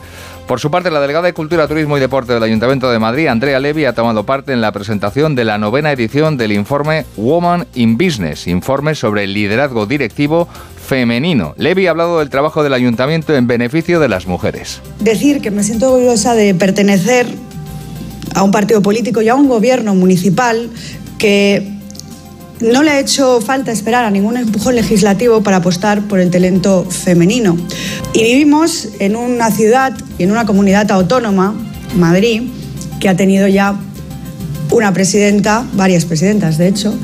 Por 0.48 0.60
su 0.60 0.70
parte, 0.70 0.90
la 0.90 1.00
delegada 1.00 1.26
de 1.26 1.32
Cultura, 1.32 1.68
Turismo 1.68 1.96
y 1.96 2.00
Deporte 2.00 2.34
del 2.34 2.42
Ayuntamiento 2.42 2.90
de 2.90 2.98
Madrid, 2.98 3.28
Andrea 3.28 3.60
Levy, 3.60 3.86
ha 3.86 3.94
tomado 3.94 4.26
parte 4.26 4.52
en 4.52 4.60
la 4.60 4.72
presentación 4.72 5.34
de 5.34 5.44
la 5.44 5.56
novena 5.56 5.90
edición 5.90 6.36
del 6.36 6.52
informe 6.52 7.06
Woman 7.16 7.66
in 7.74 7.96
Business, 7.96 8.46
informe 8.46 8.94
sobre 8.94 9.24
el 9.24 9.32
liderazgo 9.32 9.86
directivo 9.86 10.48
femenino. 10.84 11.54
Levy 11.56 11.86
ha 11.86 11.90
hablado 11.90 12.20
del 12.20 12.30
trabajo 12.30 12.62
del 12.62 12.74
ayuntamiento 12.74 13.34
en 13.34 13.46
beneficio 13.46 13.98
de 13.98 14.08
las 14.08 14.26
mujeres. 14.26 14.80
Decir 15.00 15.40
que 15.40 15.50
me 15.50 15.64
siento 15.64 15.92
orgullosa 15.92 16.34
de 16.34 16.54
pertenecer 16.54 17.26
a 18.34 18.42
un 18.42 18.50
partido 18.50 18.82
político 18.82 19.22
y 19.22 19.28
a 19.28 19.34
un 19.34 19.48
gobierno 19.48 19.94
municipal 19.94 20.68
que 21.18 21.72
no 22.60 22.82
le 22.82 22.90
ha 22.90 23.00
hecho 23.00 23.40
falta 23.40 23.72
esperar 23.72 24.04
a 24.04 24.10
ningún 24.10 24.36
empujón 24.36 24.76
legislativo 24.76 25.42
para 25.42 25.58
apostar 25.58 26.02
por 26.02 26.20
el 26.20 26.30
talento 26.30 26.84
femenino. 26.88 27.56
Y 28.12 28.22
vivimos 28.22 28.88
en 29.00 29.16
una 29.16 29.50
ciudad 29.50 29.92
y 30.18 30.24
en 30.24 30.30
una 30.30 30.46
comunidad 30.46 30.90
autónoma, 30.90 31.54
Madrid, 31.96 32.42
que 33.00 33.08
ha 33.08 33.16
tenido 33.16 33.48
ya 33.48 33.74
una 34.70 34.92
presidenta, 34.92 35.64
varias 35.74 36.04
presidentas 36.04 36.58
de 36.58 36.68
hecho, 36.68 36.94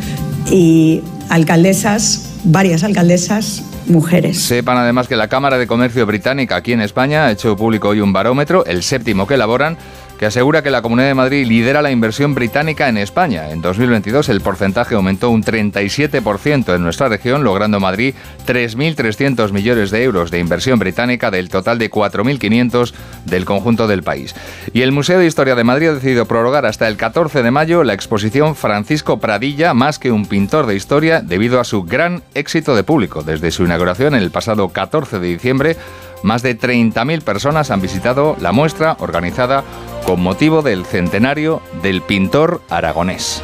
y 0.51 1.03
alcaldesas, 1.29 2.27
varias 2.45 2.85
alcaldesas 2.85 3.63
mujeres. 3.91 4.41
Sepan 4.41 4.77
además 4.77 5.09
que 5.09 5.17
la 5.17 5.29
Cámara 5.29 5.59
de 5.59 5.67
Comercio 5.67 6.07
Británica 6.07 6.57
aquí 6.57 6.73
en 6.73 6.81
España 6.81 7.27
ha 7.27 7.33
hecho 7.33 7.57
público 7.57 7.89
hoy 7.89 8.01
un 8.01 8.13
barómetro, 8.13 8.65
el 8.65 8.83
séptimo 8.83 9.27
que 9.27 9.35
elaboran, 9.35 9.77
que 10.21 10.27
asegura 10.27 10.63
que 10.63 10.69
la 10.69 10.83
Comunidad 10.83 11.09
de 11.09 11.15
Madrid 11.15 11.47
lidera 11.47 11.81
la 11.81 11.91
inversión 11.91 12.35
británica 12.35 12.91
en 12.91 12.99
España. 12.99 13.53
En 13.53 13.63
2022 13.63 14.29
el 14.29 14.43
porcentaje 14.43 14.95
aumentó 14.95 15.31
un 15.31 15.43
37% 15.43 16.75
en 16.75 16.83
nuestra 16.83 17.09
región, 17.09 17.43
logrando 17.43 17.81
Madrid 17.81 18.15
3.300 18.47 19.51
millones 19.51 19.91
de 19.91 20.05
euros 20.05 20.31
de 20.31 20.39
inversión 20.39 20.79
británica 20.79 21.31
del 21.31 21.49
total 21.49 21.79
de 21.79 21.91
4.500 21.91 22.93
del 23.25 23.47
conjunto 23.47 23.89
del 23.89 24.03
país. 24.03 24.35
Y 24.75 24.83
el 24.83 24.93
Museo 24.93 25.19
de 25.19 25.25
Historia 25.25 25.55
de 25.55 25.65
Madrid 25.65 25.89
ha 25.89 25.95
decidido 25.95 26.27
prorrogar 26.27 26.67
hasta 26.67 26.87
el 26.87 26.99
14 26.99 27.43
de 27.43 27.51
mayo 27.51 27.83
la 27.83 27.95
exposición 27.95 28.57
Francisco 28.57 29.21
Pradilla, 29.21 29.73
más 29.73 29.99
que 29.99 30.13
un 30.13 30.27
pintor 30.27 30.67
de 30.67 30.77
historia, 30.77 31.23
debido 31.23 31.61
a 31.61 31.65
su 31.65 31.85
gran 31.85 32.23
éxito 32.35 32.77
de 32.77 32.85
público. 32.85 33.23
Desde 33.23 33.51
su 33.51 33.65
inauguración 33.65 34.15
en 34.15 34.23
el 34.23 34.31
pasado 34.31 34.69
14 34.69 35.19
de 35.19 35.29
diciembre, 35.29 35.79
más 36.23 36.43
de 36.43 36.59
30.000 36.59 37.23
personas 37.23 37.71
han 37.71 37.81
visitado 37.81 38.37
la 38.39 38.53
muestra 38.53 38.97
organizada 39.01 39.65
con 40.05 40.23
motivo 40.23 40.63
del 40.63 40.85
centenario 40.85 41.63
del 41.83 42.03
pintor 42.03 42.61
aragonés. 42.69 43.43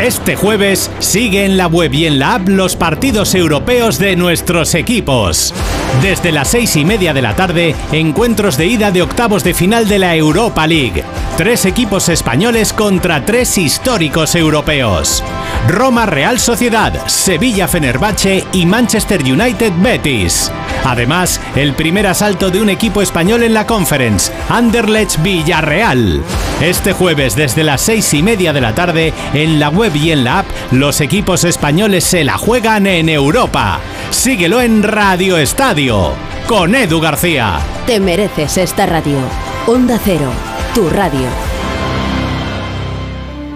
Este 0.00 0.36
jueves 0.36 0.92
sigue 1.00 1.44
en 1.44 1.56
la 1.56 1.66
web 1.66 1.92
y 1.92 2.06
en 2.06 2.20
la 2.20 2.34
app 2.36 2.48
los 2.48 2.76
partidos 2.76 3.34
europeos 3.34 3.98
de 3.98 4.14
nuestros 4.14 4.76
equipos. 4.76 5.52
Desde 6.00 6.30
las 6.30 6.46
seis 6.46 6.76
y 6.76 6.84
media 6.84 7.12
de 7.12 7.20
la 7.20 7.34
tarde, 7.34 7.74
encuentros 7.90 8.56
de 8.56 8.66
ida 8.66 8.92
de 8.92 9.02
octavos 9.02 9.42
de 9.42 9.54
final 9.54 9.88
de 9.88 9.98
la 9.98 10.14
Europa 10.14 10.68
League. 10.68 11.02
Tres 11.36 11.64
equipos 11.64 12.08
españoles 12.08 12.72
contra 12.72 13.24
tres 13.24 13.58
históricos 13.58 14.36
europeos. 14.36 15.24
Roma 15.66 16.06
Real 16.06 16.38
Sociedad, 16.38 17.08
Sevilla 17.08 17.66
Fenerbahce 17.66 18.44
y 18.52 18.66
Manchester 18.66 19.22
United 19.22 19.72
Betis. 19.82 20.52
Además, 20.84 21.40
el 21.56 21.74
primer 21.74 22.06
asalto 22.06 22.50
de 22.50 22.60
un 22.60 22.70
equipo 22.70 23.02
español 23.02 23.42
en 23.42 23.52
la 23.52 23.66
Conference, 23.66 24.32
Anderlecht 24.48 25.20
Villarreal. 25.22 26.22
Este 26.60 26.92
jueves 26.92 27.34
desde 27.34 27.64
las 27.64 27.80
seis 27.80 28.14
y 28.14 28.22
media 28.22 28.52
de 28.52 28.60
la 28.60 28.74
tarde, 28.74 29.12
en 29.34 29.58
la 29.58 29.68
web 29.68 29.87
y 29.96 30.12
en 30.12 30.24
la 30.24 30.40
app, 30.40 30.46
los 30.70 31.00
equipos 31.00 31.44
españoles 31.44 32.04
se 32.04 32.24
la 32.24 32.38
juegan 32.38 32.86
en 32.86 33.08
Europa. 33.08 33.80
Síguelo 34.10 34.60
en 34.60 34.82
Radio 34.82 35.36
Estadio, 35.36 36.12
con 36.46 36.74
Edu 36.74 37.00
García. 37.00 37.60
Te 37.86 38.00
mereces 38.00 38.58
esta 38.58 38.86
radio. 38.86 39.18
Onda 39.66 39.98
Cero, 40.02 40.30
tu 40.74 40.88
radio. 40.88 41.28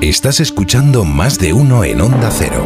Estás 0.00 0.40
escuchando 0.40 1.04
más 1.04 1.38
de 1.38 1.52
uno 1.52 1.84
en 1.84 2.00
Onda 2.00 2.30
Cero. 2.30 2.64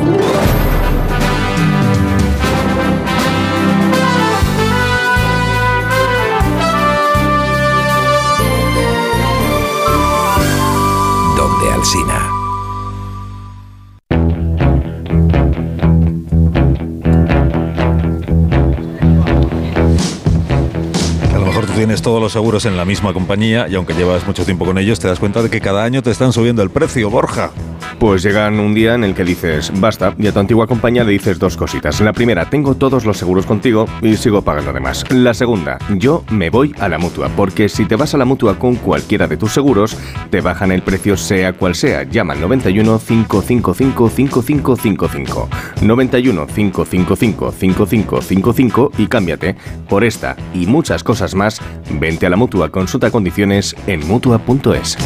Tienes 21.86 22.02
todos 22.02 22.20
los 22.20 22.32
seguros 22.32 22.64
en 22.64 22.76
la 22.76 22.84
misma 22.84 23.12
compañía 23.12 23.68
y 23.68 23.76
aunque 23.76 23.94
llevas 23.94 24.26
mucho 24.26 24.44
tiempo 24.44 24.64
con 24.64 24.76
ellos, 24.76 24.98
te 24.98 25.06
das 25.06 25.20
cuenta 25.20 25.40
de 25.40 25.50
que 25.50 25.60
cada 25.60 25.84
año 25.84 26.02
te 26.02 26.10
están 26.10 26.32
subiendo 26.32 26.60
el 26.62 26.70
precio, 26.70 27.10
Borja. 27.10 27.52
Pues 27.98 28.22
llegan 28.22 28.60
un 28.60 28.74
día 28.74 28.94
en 28.94 29.04
el 29.04 29.14
que 29.14 29.24
dices, 29.24 29.72
basta, 29.80 30.14
y 30.18 30.26
a 30.26 30.32
tu 30.32 30.38
antigua 30.38 30.66
compañía 30.66 31.02
le 31.02 31.12
dices 31.12 31.38
dos 31.38 31.56
cositas. 31.56 32.00
La 32.02 32.12
primera, 32.12 32.48
tengo 32.50 32.74
todos 32.74 33.06
los 33.06 33.16
seguros 33.16 33.46
contigo 33.46 33.86
y 34.02 34.16
sigo 34.16 34.42
pagando 34.42 34.72
de 34.72 34.80
más. 34.80 35.04
La 35.10 35.32
segunda, 35.32 35.78
yo 35.96 36.22
me 36.30 36.50
voy 36.50 36.74
a 36.78 36.88
la 36.88 36.98
mutua, 36.98 37.30
porque 37.34 37.70
si 37.70 37.86
te 37.86 37.96
vas 37.96 38.14
a 38.14 38.18
la 38.18 38.26
mutua 38.26 38.58
con 38.58 38.76
cualquiera 38.76 39.26
de 39.26 39.38
tus 39.38 39.52
seguros, 39.52 39.96
te 40.30 40.42
bajan 40.42 40.72
el 40.72 40.82
precio 40.82 41.16
sea 41.16 41.54
cual 41.54 41.74
sea. 41.74 42.02
Llama 42.02 42.34
al 42.34 42.40
91 42.42 42.98
555 42.98 44.10
5555. 44.10 45.48
91 45.80 46.46
555 46.46 47.52
5555 47.52 48.92
y 48.98 49.06
cámbiate. 49.06 49.56
Por 49.88 50.04
esta 50.04 50.36
y 50.52 50.66
muchas 50.66 51.02
cosas 51.02 51.34
más, 51.34 51.60
vente 51.90 52.26
a 52.26 52.30
la 52.30 52.36
mutua, 52.36 52.70
consulta 52.70 53.10
condiciones 53.10 53.74
en 53.86 54.06
mutua.es. 54.06 54.98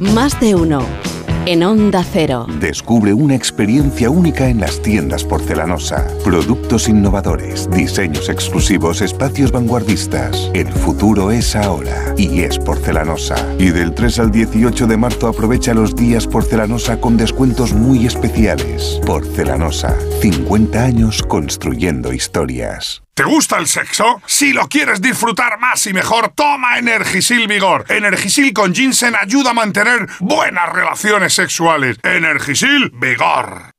Más 0.00 0.38
de 0.40 0.54
uno. 0.54 1.01
En 1.44 1.64
Onda 1.64 2.04
Cero. 2.04 2.46
Descubre 2.60 3.12
una 3.12 3.34
experiencia 3.34 4.08
única 4.10 4.48
en 4.48 4.60
las 4.60 4.80
tiendas 4.80 5.24
porcelanosa. 5.24 6.06
Productos 6.22 6.88
innovadores, 6.88 7.68
diseños 7.68 8.28
exclusivos, 8.28 9.00
espacios 9.00 9.50
vanguardistas. 9.50 10.52
El 10.54 10.68
futuro 10.68 11.32
es 11.32 11.56
ahora 11.56 12.14
y 12.16 12.42
es 12.42 12.60
porcelanosa. 12.60 13.34
Y 13.58 13.70
del 13.70 13.92
3 13.92 14.20
al 14.20 14.30
18 14.30 14.86
de 14.86 14.96
marzo 14.96 15.26
aprovecha 15.26 15.74
los 15.74 15.96
días 15.96 16.28
porcelanosa 16.28 17.00
con 17.00 17.16
descuentos 17.16 17.72
muy 17.72 18.06
especiales. 18.06 19.00
Porcelanosa, 19.04 19.96
50 20.20 20.80
años 20.80 21.24
construyendo 21.24 22.12
historias. 22.12 23.02
¿Te 23.14 23.24
gusta 23.24 23.58
el 23.58 23.66
sexo? 23.66 24.22
Si 24.24 24.54
lo 24.54 24.68
quieres 24.68 25.02
disfrutar 25.02 25.58
más 25.58 25.86
y 25.86 25.92
mejor, 25.92 26.32
toma 26.34 26.78
Energisil 26.78 27.46
Vigor. 27.46 27.84
Energisil 27.90 28.54
con 28.54 28.74
ginseng 28.74 29.14
ayuda 29.14 29.50
a 29.50 29.54
mantener 29.54 30.08
buenas 30.20 30.72
relaciones 30.72 31.34
sexuales. 31.34 31.98
Energisil 32.04 32.90
Vigor. 32.94 33.71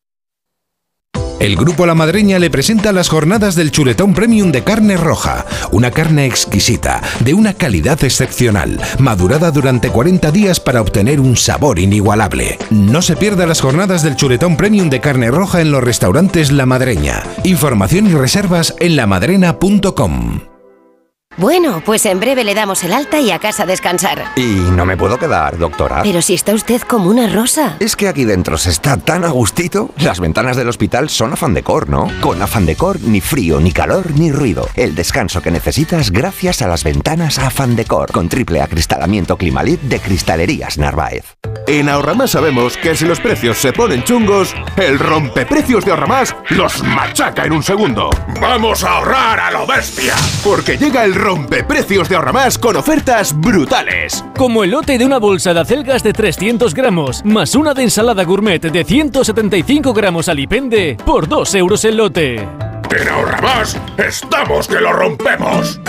El 1.43 1.57
Grupo 1.57 1.85
La 1.85 1.93
Madreña 1.93 2.39
le 2.39 2.49
presenta 2.49 2.93
las 2.93 3.09
jornadas 3.09 3.55
del 3.55 3.69
chuletón 3.69 4.13
premium 4.13 4.53
de 4.53 4.63
carne 4.63 4.95
roja, 4.95 5.45
una 5.71 5.91
carne 5.91 6.25
exquisita, 6.25 7.01
de 7.19 7.33
una 7.33 7.53
calidad 7.53 8.01
excepcional, 8.01 8.79
madurada 8.97 9.51
durante 9.51 9.89
40 9.89 10.31
días 10.31 10.61
para 10.61 10.79
obtener 10.79 11.19
un 11.19 11.35
sabor 11.35 11.79
inigualable. 11.79 12.57
No 12.69 13.01
se 13.01 13.17
pierda 13.17 13.45
las 13.45 13.59
jornadas 13.59 14.03
del 14.03 14.15
chuletón 14.15 14.55
premium 14.55 14.89
de 14.89 15.01
carne 15.01 15.31
roja 15.31 15.59
en 15.59 15.71
los 15.71 15.83
restaurantes 15.83 16.49
La 16.49 16.65
Madreña. 16.65 17.23
Información 17.43 18.07
y 18.07 18.13
reservas 18.13 18.73
en 18.79 18.95
lamadrena.com. 18.95 20.52
Bueno, 21.37 21.81
pues 21.83 22.05
en 22.05 22.19
breve 22.19 22.43
le 22.43 22.53
damos 22.53 22.83
el 22.83 22.93
alta 22.93 23.19
y 23.19 23.31
a 23.31 23.39
casa 23.39 23.63
a 23.63 23.65
descansar. 23.65 24.23
Y 24.35 24.43
no 24.45 24.85
me 24.85 24.95
puedo 24.95 25.17
quedar, 25.17 25.57
doctora. 25.57 26.01
Pero 26.03 26.21
si 26.21 26.35
está 26.35 26.53
usted 26.53 26.81
como 26.81 27.09
una 27.09 27.27
rosa. 27.27 27.75
Es 27.79 27.95
que 27.95 28.07
aquí 28.07 28.23
dentro 28.23 28.57
se 28.57 28.69
está 28.69 28.97
tan 28.97 29.25
a 29.25 29.29
gustito. 29.29 29.89
Las 29.97 30.19
ventanas 30.19 30.57
del 30.57 30.69
hospital 30.69 31.09
son 31.09 31.33
afán 31.33 31.53
decor, 31.53 31.89
¿no? 31.89 32.07
Con 32.21 32.41
afán 32.41 32.65
decor, 32.65 33.01
ni 33.01 33.19
frío, 33.19 33.59
ni 33.59 33.71
calor, 33.71 34.11
ni 34.11 34.31
ruido. 34.31 34.69
El 34.75 34.93
descanso 34.93 35.41
que 35.41 35.49
necesitas 35.51 36.11
gracias 36.11 36.61
a 36.61 36.67
las 36.67 36.83
ventanas 36.83 37.39
afán 37.39 37.75
decor. 37.75 38.11
Con 38.11 38.29
triple 38.29 38.61
acristalamiento 38.61 39.37
Climalit 39.37 39.81
de 39.81 39.99
Cristalerías 39.99 40.77
Narváez. 40.77 41.25
En 41.65 41.89
Ahorramás 41.89 42.31
sabemos 42.31 42.77
que 42.77 42.95
si 42.95 43.05
los 43.05 43.19
precios 43.19 43.57
se 43.57 43.73
ponen 43.73 44.03
chungos, 44.03 44.53
el 44.75 44.99
rompeprecios 44.99 45.85
de 45.85 45.91
Ahorramás 45.91 46.35
los 46.49 46.83
machaca 46.83 47.45
en 47.45 47.53
un 47.53 47.63
segundo. 47.63 48.09
¡Vamos 48.41 48.83
a 48.83 48.97
ahorrar 48.97 49.39
a 49.39 49.51
lo 49.51 49.65
bestia! 49.65 50.13
Porque 50.43 50.77
llega 50.77 51.05
el 51.05 51.15
rompeprecios 51.23 52.09
de 52.09 52.17
Ahorramás 52.17 52.57
con 52.57 52.75
ofertas 52.75 53.33
brutales. 53.39 54.25
Como 54.37 54.65
el 54.65 54.71
lote 54.71 54.97
de 54.97 55.05
una 55.05 55.19
bolsa 55.19 55.53
de 55.53 55.61
acelgas 55.61 56.03
de 56.03 56.11
300 56.11 56.73
gramos, 56.73 57.23
más 57.23 57.55
una 57.55 57.73
de 57.73 57.83
ensalada 57.83 58.25
gourmet 58.25 58.61
de 58.61 58.83
175 58.83 59.93
gramos 59.93 60.27
alipende, 60.27 60.97
por 61.05 61.29
2 61.29 61.55
euros 61.55 61.85
el 61.85 61.95
lote. 61.95 62.35
En 62.35 63.07
Ahorramás 63.09 63.79
estamos 63.97 64.67
que 64.67 64.81
lo 64.81 64.91
rompemos. 64.91 65.79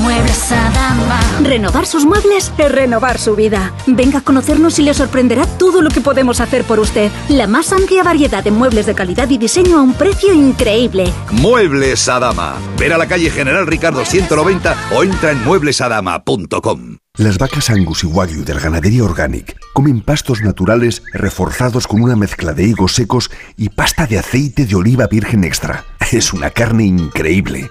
Muebles 0.00 0.52
Adama. 0.52 1.20
Renovar 1.42 1.86
sus 1.86 2.04
muebles 2.04 2.52
es 2.56 2.72
renovar 2.72 3.18
su 3.18 3.34
vida. 3.34 3.72
Venga 3.86 4.18
a 4.18 4.22
conocernos 4.22 4.78
y 4.78 4.82
le 4.82 4.94
sorprenderá 4.94 5.46
todo 5.46 5.82
lo 5.82 5.90
que 5.90 6.00
podemos 6.00 6.40
hacer 6.40 6.64
por 6.64 6.78
usted. 6.78 7.10
La 7.28 7.46
más 7.46 7.72
amplia 7.72 8.02
variedad 8.02 8.44
de 8.44 8.50
muebles 8.50 8.86
de 8.86 8.94
calidad 8.94 9.28
y 9.30 9.38
diseño 9.38 9.78
a 9.78 9.82
un 9.82 9.94
precio 9.94 10.32
increíble. 10.32 11.12
Muebles 11.32 12.08
Adama. 12.08 12.56
Ver 12.78 12.92
a 12.92 12.98
la 12.98 13.06
calle 13.06 13.30
General 13.30 13.66
Ricardo 13.66 14.04
190 14.04 14.76
o 14.94 15.02
entra 15.02 15.32
en 15.32 15.44
mueblesadama.com. 15.44 16.98
Las 17.16 17.36
vacas 17.36 17.68
Angus 17.70 18.04
y 18.04 18.06
Wagyu 18.06 18.44
del 18.44 18.60
Ganadería 18.60 19.02
Organic 19.02 19.58
comen 19.72 20.02
pastos 20.02 20.40
naturales 20.40 21.02
reforzados 21.12 21.88
con 21.88 22.00
una 22.00 22.14
mezcla 22.14 22.52
de 22.52 22.62
higos 22.62 22.94
secos 22.94 23.30
y 23.56 23.70
pasta 23.70 24.06
de 24.06 24.18
aceite 24.20 24.66
de 24.66 24.76
oliva 24.76 25.08
virgen 25.08 25.42
extra. 25.42 25.84
Es 26.12 26.32
una 26.32 26.50
carne 26.50 26.84
increíble. 26.84 27.70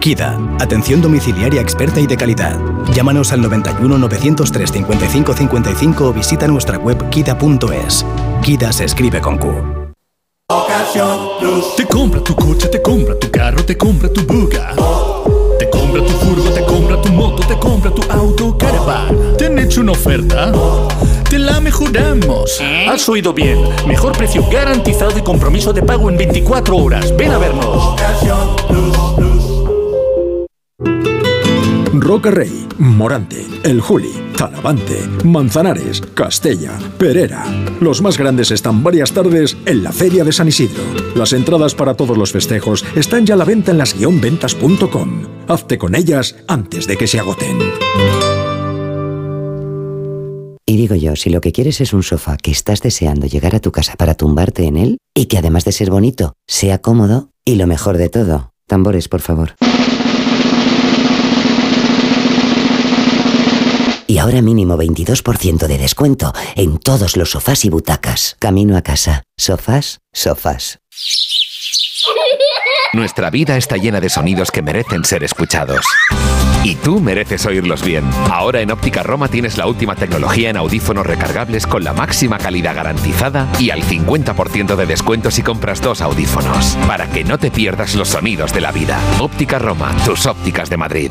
KIDA, 0.00 0.38
atención 0.60 1.00
domiciliaria 1.02 1.60
experta 1.60 2.00
y 2.00 2.06
de 2.06 2.16
calidad. 2.16 2.58
Llámanos 2.92 3.32
al 3.32 3.42
91 3.42 3.98
903 3.98 4.70
55 4.70 5.32
55 5.34 6.08
o 6.08 6.12
visita 6.12 6.46
nuestra 6.46 6.78
web 6.78 7.08
kida.es. 7.10 8.04
KIDA 8.42 8.72
se 8.72 8.84
escribe 8.84 9.20
con 9.20 9.38
Q. 9.38 9.86
Te 11.76 11.86
compra 11.86 12.22
tu 12.22 12.34
coche, 12.34 12.68
te 12.68 12.80
compra 12.80 13.18
tu 13.18 13.30
carro, 13.30 13.64
te 13.64 13.76
compra 13.76 14.08
tu 14.08 14.22
buga. 14.22 14.74
Te 15.58 15.68
compra 15.68 16.02
tu 16.04 16.12
furgo, 16.12 16.50
te 16.50 16.64
compra 16.64 17.02
tu 17.02 17.08
moto, 17.12 17.46
te 17.46 17.58
compra 17.58 17.90
tu 17.90 18.02
auto, 18.10 18.56
caravan. 18.56 19.36
¿Te 19.36 19.46
han 19.46 19.58
hecho 19.58 19.80
una 19.80 19.92
oferta? 19.92 20.52
Te 21.28 21.38
la 21.38 21.60
mejoramos. 21.60 22.62
Has 22.88 23.08
oído 23.08 23.32
bien. 23.32 23.58
Mejor 23.86 24.16
precio 24.16 24.44
garantizado 24.50 25.18
y 25.18 25.22
compromiso 25.22 25.72
de 25.72 25.82
pago 25.82 26.08
en 26.08 26.16
24 26.16 26.76
horas. 26.76 27.14
Ven 27.16 27.32
a 27.32 27.38
vernos. 27.38 27.96
Roca 32.00 32.30
Rey, 32.30 32.68
Morante, 32.78 33.46
El 33.64 33.80
Juli, 33.80 34.12
Talavante, 34.36 35.00
Manzanares, 35.24 36.02
Castella, 36.14 36.78
Perera. 36.98 37.44
Los 37.80 38.02
más 38.02 38.18
grandes 38.18 38.50
están 38.50 38.82
varias 38.82 39.12
tardes 39.12 39.56
en 39.64 39.82
la 39.82 39.92
Feria 39.92 40.22
de 40.22 40.32
San 40.32 40.48
Isidro. 40.48 40.82
Las 41.14 41.32
entradas 41.32 41.74
para 41.74 41.94
todos 41.94 42.16
los 42.16 42.32
festejos 42.32 42.84
están 42.94 43.24
ya 43.26 43.34
a 43.34 43.38
la 43.38 43.44
venta 43.44 43.72
en 43.72 43.78
las-ventas.com. 43.78 45.22
Hazte 45.48 45.78
con 45.78 45.94
ellas 45.94 46.36
antes 46.48 46.86
de 46.86 46.96
que 46.96 47.06
se 47.06 47.18
agoten. 47.18 47.58
Y 50.66 50.76
digo 50.76 50.96
yo, 50.96 51.16
si 51.16 51.30
lo 51.30 51.40
que 51.40 51.52
quieres 51.52 51.80
es 51.80 51.92
un 51.92 52.02
sofá 52.02 52.36
que 52.36 52.50
estás 52.50 52.82
deseando 52.82 53.26
llegar 53.26 53.54
a 53.54 53.60
tu 53.60 53.72
casa 53.72 53.94
para 53.96 54.14
tumbarte 54.14 54.64
en 54.64 54.76
él, 54.76 54.98
y 55.14 55.26
que 55.26 55.38
además 55.38 55.64
de 55.64 55.72
ser 55.72 55.90
bonito, 55.90 56.34
sea 56.46 56.82
cómodo, 56.82 57.30
y 57.44 57.54
lo 57.54 57.66
mejor 57.66 57.96
de 57.96 58.10
todo, 58.10 58.52
tambores, 58.66 59.08
por 59.08 59.22
favor. 59.22 59.54
Y 64.06 64.18
ahora 64.18 64.40
mínimo 64.42 64.76
22% 64.76 65.66
de 65.66 65.78
descuento 65.78 66.32
en 66.54 66.78
todos 66.78 67.16
los 67.16 67.30
sofás 67.30 67.64
y 67.64 67.70
butacas. 67.70 68.36
Camino 68.38 68.76
a 68.76 68.82
casa. 68.82 69.22
Sofás, 69.36 70.00
sofás. 70.12 70.78
Nuestra 72.92 73.30
vida 73.30 73.56
está 73.56 73.76
llena 73.76 74.00
de 74.00 74.08
sonidos 74.08 74.50
que 74.50 74.62
merecen 74.62 75.04
ser 75.04 75.24
escuchados. 75.24 75.84
Y 76.62 76.76
tú 76.76 77.00
mereces 77.00 77.44
oírlos 77.46 77.84
bien. 77.84 78.04
Ahora 78.30 78.60
en 78.60 78.70
Óptica 78.70 79.02
Roma 79.02 79.28
tienes 79.28 79.58
la 79.58 79.66
última 79.66 79.96
tecnología 79.96 80.50
en 80.50 80.56
audífonos 80.56 81.06
recargables 81.06 81.66
con 81.66 81.84
la 81.84 81.92
máxima 81.92 82.38
calidad 82.38 82.74
garantizada 82.74 83.48
y 83.58 83.70
al 83.70 83.82
50% 83.82 84.76
de 84.76 84.86
descuento 84.86 85.30
si 85.30 85.42
compras 85.42 85.80
dos 85.80 86.00
audífonos. 86.00 86.76
Para 86.86 87.08
que 87.10 87.24
no 87.24 87.38
te 87.38 87.50
pierdas 87.50 87.94
los 87.94 88.08
sonidos 88.08 88.52
de 88.52 88.60
la 88.62 88.72
vida. 88.72 88.98
Óptica 89.20 89.58
Roma, 89.58 89.94
tus 90.04 90.26
ópticas 90.26 90.70
de 90.70 90.76
Madrid. 90.76 91.10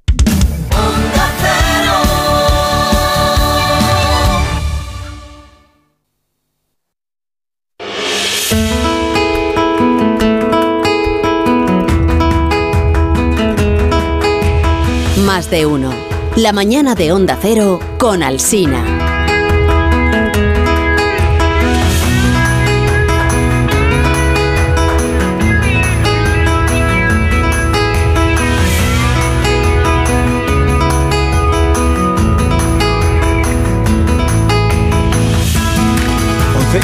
de 15.51 15.65
uno. 15.65 15.93
La 16.37 16.53
mañana 16.53 16.95
de 16.95 17.11
Onda 17.11 17.37
Cero 17.39 17.79
con 17.99 18.23
Alsina. 18.23 18.83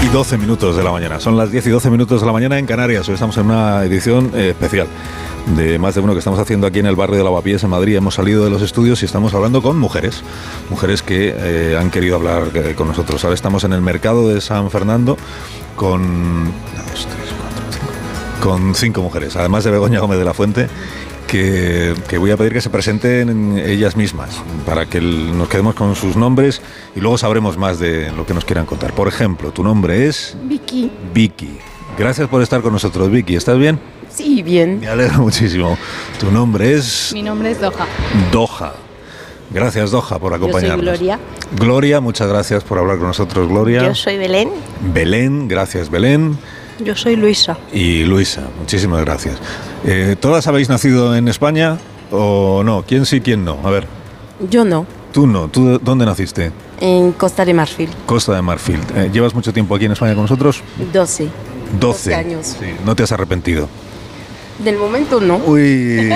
y 0.03 0.09
12 0.09 0.37
minutos 0.37 0.75
de 0.75 0.83
la 0.83 0.91
mañana. 0.91 1.19
Son 1.19 1.37
las 1.37 1.49
10 1.49 1.67
y 1.67 1.69
12 1.69 1.89
minutos 1.89 2.19
de 2.19 2.27
la 2.27 2.33
mañana 2.33 2.59
en 2.59 2.65
Canarias. 2.65 3.07
Hoy 3.07 3.15
estamos 3.15 3.37
en 3.37 3.45
una 3.45 3.83
edición 3.83 4.31
eh, 4.35 4.49
especial 4.49 4.87
de 5.55 5.79
más 5.79 5.95
de 5.95 6.01
uno 6.01 6.13
que 6.13 6.19
estamos 6.19 6.39
haciendo 6.39 6.67
aquí 6.67 6.79
en 6.79 6.87
el 6.87 6.95
barrio 6.95 7.17
de 7.17 7.23
Lavapiés, 7.23 7.63
en 7.63 7.69
Madrid. 7.69 7.95
Hemos 7.95 8.15
salido 8.15 8.43
de 8.43 8.49
los 8.49 8.61
estudios 8.61 9.01
y 9.01 9.05
estamos 9.05 9.33
hablando 9.33 9.61
con 9.61 9.77
mujeres, 9.77 10.23
mujeres 10.69 11.01
que 11.01 11.33
eh, 11.37 11.77
han 11.77 11.89
querido 11.89 12.15
hablar 12.15 12.49
eh, 12.53 12.73
con 12.75 12.87
nosotros. 12.87 13.23
Ahora 13.23 13.35
estamos 13.35 13.63
en 13.63 13.73
el 13.73 13.81
mercado 13.81 14.27
de 14.27 14.41
San 14.41 14.69
Fernando 14.69 15.17
con, 15.75 16.51
con 18.41 18.75
cinco 18.75 19.01
mujeres, 19.01 19.35
además 19.35 19.63
de 19.63 19.71
Begoña 19.71 19.99
Gómez 19.99 20.19
de 20.19 20.25
la 20.25 20.33
Fuente. 20.33 20.67
Que, 21.27 21.93
que, 22.07 22.17
voy 22.17 22.31
a 22.31 22.37
pedir 22.37 22.53
que 22.53 22.61
se 22.61 22.69
presenten 22.69 23.57
ellas 23.57 23.97
mismas 23.97 24.41
para 24.65 24.85
que 24.85 24.99
el, 24.99 25.37
nos 25.37 25.49
quedemos 25.49 25.75
con 25.75 25.93
sus 25.93 26.15
nombres 26.15 26.61
y 26.95 27.01
luego 27.01 27.17
sabremos 27.17 27.57
más 27.57 27.79
de 27.79 28.13
lo 28.13 28.25
que 28.25 28.33
nos 28.33 28.45
quieran 28.45 28.65
contar. 28.65 28.93
Por 28.93 29.09
ejemplo, 29.09 29.51
tu 29.51 29.61
nombre 29.61 30.07
es 30.07 30.37
Vicky. 30.45 30.89
Vicky. 31.13 31.57
Gracias 31.97 32.29
por 32.29 32.41
estar 32.41 32.61
con 32.61 32.71
nosotros, 32.71 33.11
Vicky. 33.11 33.35
¿Estás 33.35 33.57
bien? 33.57 33.77
Sí, 34.09 34.43
bien. 34.43 34.79
Me 34.79 34.87
alegro 34.87 35.19
muchísimo. 35.19 35.77
Tu 36.19 36.31
nombre 36.31 36.73
es... 36.73 37.11
Mi 37.13 37.21
nombre 37.23 37.51
es 37.51 37.59
Doha. 37.61 37.85
Doha. 38.31 38.73
Gracias, 39.49 39.91
Doha, 39.91 40.19
por 40.19 40.33
acompañarnos. 40.33 40.85
Yo 40.85 40.91
soy 40.91 40.97
Gloria. 40.97 41.19
Gloria, 41.57 42.01
muchas 42.01 42.27
gracias 42.27 42.63
por 42.63 42.77
hablar 42.79 42.97
con 42.97 43.07
nosotros, 43.07 43.47
Gloria. 43.47 43.83
Yo 43.83 43.95
soy 43.95 44.17
Belén. 44.17 44.49
Belén, 44.93 45.47
gracias, 45.47 45.89
Belén. 45.89 46.37
Yo 46.79 46.95
soy 46.95 47.15
Luisa. 47.15 47.57
Y 47.73 48.03
Luisa, 48.03 48.43
muchísimas 48.59 49.01
gracias. 49.03 49.37
Eh, 49.85 50.15
¿Todas 50.19 50.47
habéis 50.47 50.69
nacido 50.69 51.15
en 51.15 51.27
España 51.27 51.77
o 52.11 52.61
no? 52.63 52.83
¿Quién 52.87 53.05
sí, 53.05 53.21
quién 53.21 53.45
no? 53.45 53.57
A 53.63 53.71
ver. 53.71 53.87
Yo 54.49 54.63
no. 54.63 54.85
Tú 55.13 55.25
no. 55.25 55.47
¿Tú 55.47 55.79
dónde 55.79 56.05
naciste? 56.05 56.51
En 56.79 57.13
Costa 57.13 57.45
de 57.45 57.53
Marfil. 57.53 57.89
Costa 58.05 58.35
de 58.35 58.41
Marfil. 58.41 58.79
Eh, 58.95 59.09
¿Llevas 59.11 59.33
mucho 59.33 59.51
tiempo 59.53 59.75
aquí 59.75 59.85
en 59.85 59.93
España 59.93 60.13
con 60.13 60.23
nosotros? 60.23 60.61
12. 60.93 61.29
12 61.79 62.15
años. 62.15 62.57
Sí. 62.59 62.67
¿No 62.85 62.95
te 62.95 63.03
has 63.03 63.11
arrepentido? 63.11 63.67
Del 64.59 64.77
momento 64.77 65.19
no. 65.21 65.37
Uy. 65.37 66.11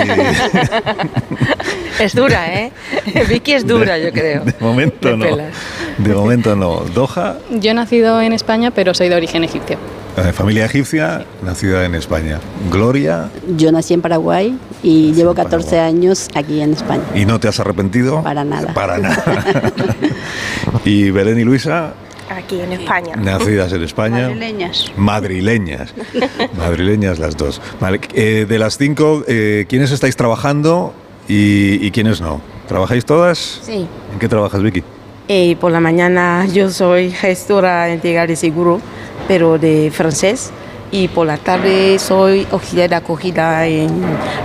es 2.00 2.14
dura, 2.14 2.52
¿eh? 2.52 2.72
Vicky 3.28 3.52
es 3.52 3.66
dura, 3.66 3.96
de, 3.96 4.04
yo 4.04 4.12
creo. 4.12 4.44
De 4.44 4.54
momento 4.58 5.08
de 5.08 5.16
no. 5.16 5.24
Pelas. 5.24 5.54
De 5.98 6.14
momento 6.14 6.56
no. 6.56 6.80
Doha. 6.94 7.38
Yo 7.50 7.70
he 7.70 7.74
nacido 7.74 8.20
en 8.20 8.32
España, 8.32 8.70
pero 8.72 8.94
soy 8.94 9.08
de 9.08 9.14
origen 9.16 9.44
egipcio. 9.44 9.78
Eh, 10.16 10.32
familia 10.32 10.66
egipcia, 10.66 11.24
nacida 11.42 11.86
en 11.86 11.94
España. 11.94 12.38
Gloria. 12.70 13.30
Yo 13.56 13.72
nací 13.72 13.94
en 13.94 14.02
Paraguay 14.02 14.58
y 14.82 15.12
nací 15.12 15.14
llevo 15.14 15.34
14 15.34 15.70
Paraguay. 15.70 15.88
años 15.88 16.28
aquí 16.34 16.60
en 16.60 16.72
España. 16.72 17.02
¿Y 17.14 17.24
no 17.24 17.40
te 17.40 17.48
has 17.48 17.58
arrepentido? 17.60 18.22
Para 18.22 18.44
nada. 18.44 18.74
Para 18.74 18.98
nada. 18.98 19.72
y 20.84 21.10
Belén 21.10 21.38
y 21.38 21.44
Luisa. 21.44 21.94
Aquí 22.28 22.60
en 22.60 22.72
España. 22.72 23.16
Nacidas 23.16 23.72
en 23.72 23.82
España. 23.82 24.28
Madrileñas. 24.28 24.92
Madrileñas. 24.96 25.94
Madrileñas 26.56 27.18
las 27.18 27.36
dos. 27.36 27.60
Vale. 27.80 28.00
Eh, 28.14 28.46
de 28.48 28.58
las 28.58 28.78
cinco, 28.78 29.24
eh, 29.28 29.66
¿quiénes 29.68 29.90
estáis 29.90 30.16
trabajando 30.16 30.94
y, 31.28 31.84
y, 31.86 31.90
quiénes 31.90 32.20
no? 32.20 32.40
¿Trabajáis 32.68 33.04
todas? 33.04 33.60
Sí. 33.62 33.86
¿En 34.12 34.18
qué 34.18 34.28
trabajas, 34.28 34.62
Vicky? 34.62 34.82
Eh, 35.28 35.56
por 35.60 35.72
la 35.72 35.80
mañana 35.80 36.46
yo 36.46 36.70
soy 36.70 37.10
gestora 37.10 37.92
integral 37.92 38.28
de 38.28 38.36
seguro, 38.36 38.80
pero 39.28 39.58
de 39.58 39.90
francés. 39.94 40.50
Y 40.90 41.08
por 41.08 41.26
la 41.26 41.38
tarde 41.38 41.98
soy 41.98 42.46
auxiliar 42.50 42.90
de 42.90 42.96
acogida 42.96 43.66
en 43.66 43.88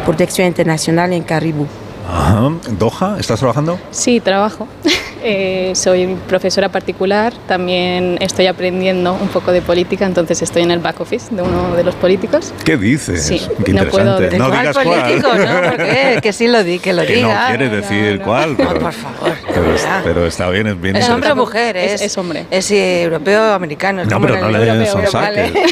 protección 0.05 0.47
internacional 0.47 1.11
en 1.11 1.23
Caribú. 1.23 1.67
Ajá. 2.09 2.51
¿Doha? 2.79 3.17
¿Estás 3.19 3.39
trabajando? 3.39 3.77
Sí, 3.91 4.21
trabajo. 4.21 4.67
Eh, 5.23 5.71
soy 5.75 6.15
profesora 6.27 6.69
particular, 6.69 7.33
también 7.47 8.17
estoy 8.21 8.47
aprendiendo 8.47 9.13
un 9.13 9.27
poco 9.29 9.51
de 9.51 9.61
política, 9.61 10.05
entonces 10.05 10.41
estoy 10.41 10.61
en 10.63 10.71
el 10.71 10.79
back 10.79 10.99
office 11.01 11.33
de 11.33 11.41
uno 11.41 11.75
de 11.75 11.83
los 11.83 11.95
políticos. 11.95 12.53
¿Qué 12.63 12.77
dices? 12.77 13.23
Sí, 13.25 13.41
Qué 13.65 13.73
no 13.73 13.85
puedo 13.85 14.19
decir 14.19 14.39
no 14.39 14.49
digas 14.51 14.77
cuál. 14.77 14.87
político, 15.01 15.33
¿no? 15.33 15.61
¿Por 15.69 15.77
qué? 15.77 16.19
Que 16.21 16.33
sí 16.33 16.47
lo 16.47 16.63
di, 16.63 16.79
que 16.79 16.93
lo 16.93 17.01
Que 17.03 17.15
diga. 17.15 17.49
no 17.51 17.57
quiere 17.57 17.69
decir 17.75 18.21
cuál, 18.21 18.55
pero, 18.55 18.79
por 18.79 18.93
favor. 18.93 19.33
pero, 19.53 19.65
pero 20.03 20.27
está 20.27 20.49
bien, 20.49 20.67
es 20.67 20.79
bien 20.79 20.95
¿Es 20.95 21.09
hombre 21.09 21.31
o 21.31 21.35
mujer? 21.35 21.75
Es, 21.77 22.01
es 22.01 22.17
hombre. 22.17 22.45
Es 22.51 22.69
eh, 22.71 23.03
europeo 23.03 23.41
o 23.51 23.53
americano. 23.53 24.01
es 24.03 24.07
No, 24.07 24.15
como 24.17 24.27
pero 24.27 24.39
no 24.41 24.47
el 24.49 24.53
le 24.65 24.87
europeo, 24.87 25.11
son 25.11 25.21
vale. 25.21 25.51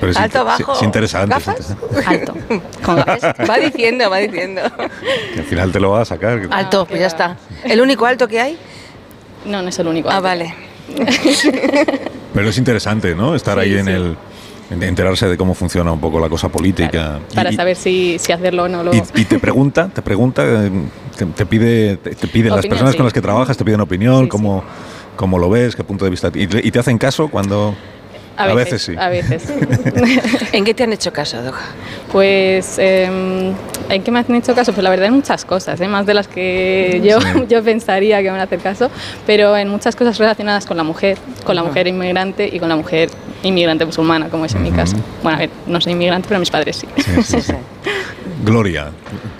Pero 0.00 0.12
es 0.12 0.18
Alto, 0.18 0.44
bajo, 0.44 0.72
Es 0.74 0.82
interesante. 0.82 1.36
es 1.36 1.46
¿Gafas? 1.46 1.70
interesante. 1.70 2.08
Alto. 2.08 2.34
Con 2.84 2.96
gafas. 2.96 3.34
Va 3.48 3.58
diciendo, 3.58 4.08
va 4.10 4.18
diciendo. 4.18 4.62
Que 5.34 5.40
al 5.40 5.44
final 5.44 5.72
te 5.72 5.80
lo 5.80 5.90
vas 5.90 6.02
a 6.10 6.14
sacar. 6.14 6.40
Alto, 6.50 6.86
pues 6.86 7.00
ya 7.00 7.06
está. 7.06 7.36
¿El 7.64 7.80
único 7.80 8.06
alto 8.06 8.19
que 8.28 8.40
hay? 8.40 8.58
No, 9.44 9.62
no 9.62 9.68
es 9.68 9.78
el 9.78 9.86
único. 9.86 10.10
Ah, 10.10 10.20
vale. 10.20 10.54
Pero 12.34 12.48
es 12.48 12.58
interesante, 12.58 13.14
¿no? 13.14 13.34
Estar 13.34 13.58
Sí, 13.58 13.64
ahí 13.64 13.78
en 13.78 13.84
sí. 13.86 13.90
el. 13.92 14.16
en 14.70 14.82
enterarse 14.84 15.26
de 15.26 15.36
cómo 15.36 15.54
funciona 15.54 15.92
un 15.92 16.00
poco 16.00 16.20
la 16.20 16.28
cosa 16.28 16.48
política. 16.48 17.18
Para 17.34 17.50
Y- 17.52 17.56
saber 17.56 17.76
si, 17.76 18.18
si 18.18 18.32
hacerlo 18.32 18.64
o 18.64 18.68
no 18.68 18.82
lo... 18.84 18.94
Y, 18.94 19.02
y 19.16 19.24
te 19.24 19.38
pregunta, 19.38 19.88
te 19.92 20.00
pregunta, 20.02 20.44
eh, 20.46 20.70
te, 21.16 21.26
te 21.26 21.46
pide, 21.46 21.96
te, 21.96 22.14
te 22.14 22.26
piden 22.28 22.54
las 22.54 22.66
personas 22.66 22.92
sí. 22.92 22.96
con 22.96 23.04
las 23.04 23.12
que 23.12 23.20
trabajas, 23.20 23.56
te 23.56 23.64
piden 23.64 23.80
opinión, 23.80 24.28
cómo, 24.28 24.62
cómo 25.16 25.38
lo 25.38 25.50
ves, 25.50 25.74
qué 25.74 25.82
punto 25.82 26.04
de 26.04 26.10
vista. 26.12 26.30
Y 26.34 26.70
te 26.70 26.78
hacen 26.78 26.98
caso 26.98 27.28
cuando. 27.28 27.74
A 28.42 28.54
veces, 28.54 28.82
sí. 28.82 28.94
A 28.98 29.08
veces. 29.08 29.44
¿En 30.52 30.64
qué 30.64 30.74
te 30.74 30.82
han 30.84 30.92
hecho 30.92 31.12
caso, 31.12 31.42
Doja? 31.42 31.60
Pues, 32.12 32.76
eh, 32.78 33.52
¿en 33.88 34.02
qué 34.02 34.10
me 34.10 34.18
han 34.20 34.34
hecho 34.34 34.54
caso? 34.54 34.72
Pues 34.72 34.82
la 34.82 34.90
verdad 34.90 35.06
en 35.06 35.14
muchas 35.14 35.44
cosas, 35.44 35.80
¿eh? 35.80 35.88
más 35.88 36.06
de 36.06 36.14
las 36.14 36.26
que 36.28 37.00
yo, 37.04 37.18
yo 37.48 37.62
pensaría 37.62 38.18
que 38.18 38.24
me 38.24 38.30
van 38.30 38.40
a 38.40 38.44
hacer 38.44 38.58
caso, 38.60 38.90
pero 39.26 39.56
en 39.56 39.68
muchas 39.68 39.94
cosas 39.96 40.18
relacionadas 40.18 40.66
con 40.66 40.76
la 40.76 40.82
mujer, 40.82 41.18
con 41.44 41.54
la 41.56 41.62
mujer 41.62 41.86
inmigrante 41.86 42.48
y 42.52 42.58
con 42.58 42.68
la 42.68 42.76
mujer 42.76 43.10
inmigrante 43.42 43.84
musulmana, 43.84 44.28
como 44.28 44.44
es 44.44 44.54
en 44.54 44.62
mi 44.62 44.70
caso. 44.70 44.96
Bueno, 45.22 45.36
a 45.36 45.40
ver, 45.40 45.50
no 45.66 45.80
soy 45.80 45.92
inmigrante, 45.92 46.26
pero 46.28 46.40
mis 46.40 46.50
padres 46.50 46.76
sí. 46.76 46.86
Sí, 46.96 47.22
sí, 47.22 47.40
sí. 47.40 47.52
Gloria, 48.44 48.88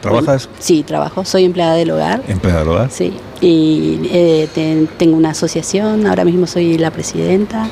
¿trabajas 0.02 0.49
Sí, 0.58 0.83
trabajo, 0.83 1.24
soy 1.24 1.44
empleada 1.44 1.74
del 1.74 1.90
hogar. 1.90 2.20
empleada 2.28 2.60
del 2.60 2.68
hogar? 2.68 2.90
Sí, 2.90 3.15
y 3.40 3.99
eh, 4.12 4.49
te- 4.54 4.86
tengo 4.99 5.16
una 5.16 5.31
asociación, 5.31 6.06
ahora 6.06 6.24
mismo 6.24 6.47
soy 6.47 6.76
la 6.76 6.90
presidenta 6.90 7.66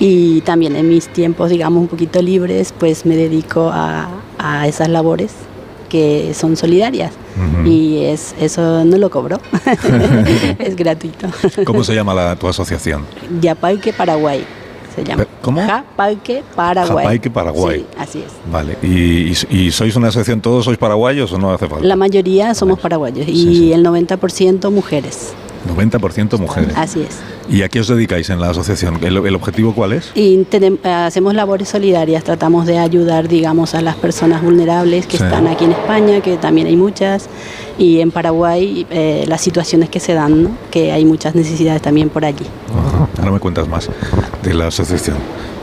y 0.00 0.40
también 0.40 0.74
en 0.74 0.88
mis 0.88 1.08
tiempos, 1.08 1.50
digamos, 1.50 1.82
un 1.82 1.88
poquito 1.88 2.20
libres, 2.22 2.74
pues 2.76 3.04
me 3.06 3.16
dedico 3.16 3.70
a, 3.72 4.08
a 4.38 4.66
esas 4.66 4.88
labores 4.88 5.32
que 5.90 6.32
son 6.34 6.56
solidarias 6.56 7.12
Ujú. 7.36 7.66
y 7.68 8.04
es, 8.04 8.34
eso 8.40 8.84
no 8.84 8.96
lo 8.96 9.10
cobro, 9.10 9.38
es 10.58 10.74
gratuito. 10.76 11.28
¿Cómo 11.64 11.84
se 11.84 11.94
llama 11.94 12.14
la, 12.14 12.34
tu 12.36 12.48
asociación? 12.48 13.04
Yapalque 13.40 13.92
Paraguay 13.92 14.44
se 14.94 15.04
llama. 15.04 15.26
¿Cómo? 15.42 15.60
Japalque 15.64 16.42
Paraguay. 16.56 17.04
Japalque 17.04 17.30
Paraguay. 17.30 17.80
Sí, 17.80 17.86
así 17.98 18.18
es. 18.20 18.32
Vale. 18.50 18.76
¿Y, 18.82 19.32
y, 19.32 19.36
y 19.50 19.70
sois 19.70 19.94
una 19.96 20.08
asociación, 20.08 20.40
todos 20.40 20.64
sois 20.64 20.78
paraguayos 20.78 21.32
o 21.32 21.38
no 21.38 21.52
hace 21.52 21.68
falta? 21.68 21.84
La 21.86 21.96
mayoría 21.96 22.54
somos 22.54 22.80
paraguayos 22.80 23.28
y 23.28 23.72
el 23.72 23.84
90% 23.84 24.70
mujeres. 24.70 25.32
90% 25.68 26.38
mujeres. 26.38 26.72
Así 26.76 27.02
es. 27.02 27.18
¿Y 27.48 27.62
a 27.62 27.68
qué 27.68 27.80
os 27.80 27.88
dedicáis 27.88 28.30
en 28.30 28.40
la 28.40 28.50
asociación? 28.50 28.98
¿El, 29.02 29.16
el 29.26 29.34
objetivo 29.34 29.74
cuál 29.74 29.92
es? 29.92 30.10
Y 30.14 30.38
tenem- 30.50 30.78
eh, 30.84 30.88
hacemos 30.88 31.34
labores 31.34 31.68
solidarias, 31.68 32.22
tratamos 32.24 32.66
de 32.66 32.78
ayudar, 32.78 33.28
digamos, 33.28 33.74
a 33.74 33.80
las 33.82 33.96
personas 33.96 34.42
vulnerables 34.42 35.06
que 35.06 35.16
Sí. 35.18 35.24
están 35.24 35.46
aquí 35.48 35.64
en 35.64 35.72
España, 35.72 36.20
que 36.20 36.36
también 36.36 36.66
hay 36.66 36.76
muchas, 36.76 37.28
y 37.78 38.00
en 38.00 38.10
Paraguay 38.10 38.86
eh, 38.90 39.24
las 39.28 39.40
situaciones 39.40 39.88
que 39.90 40.00
se 40.00 40.14
dan, 40.14 40.44
¿no? 40.44 40.50
que 40.70 40.92
hay 40.92 41.04
muchas 41.04 41.34
necesidades 41.34 41.82
también 41.82 42.08
por 42.08 42.24
allí. 42.24 42.46
Ahora 43.18 43.32
me 43.32 43.38
cuentas 43.40 43.68
más 43.68 43.88
de 44.42 44.54
la 44.54 44.68
asociación. 44.68 45.16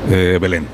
Eh, 0.09 0.37
Belén. 0.41 0.67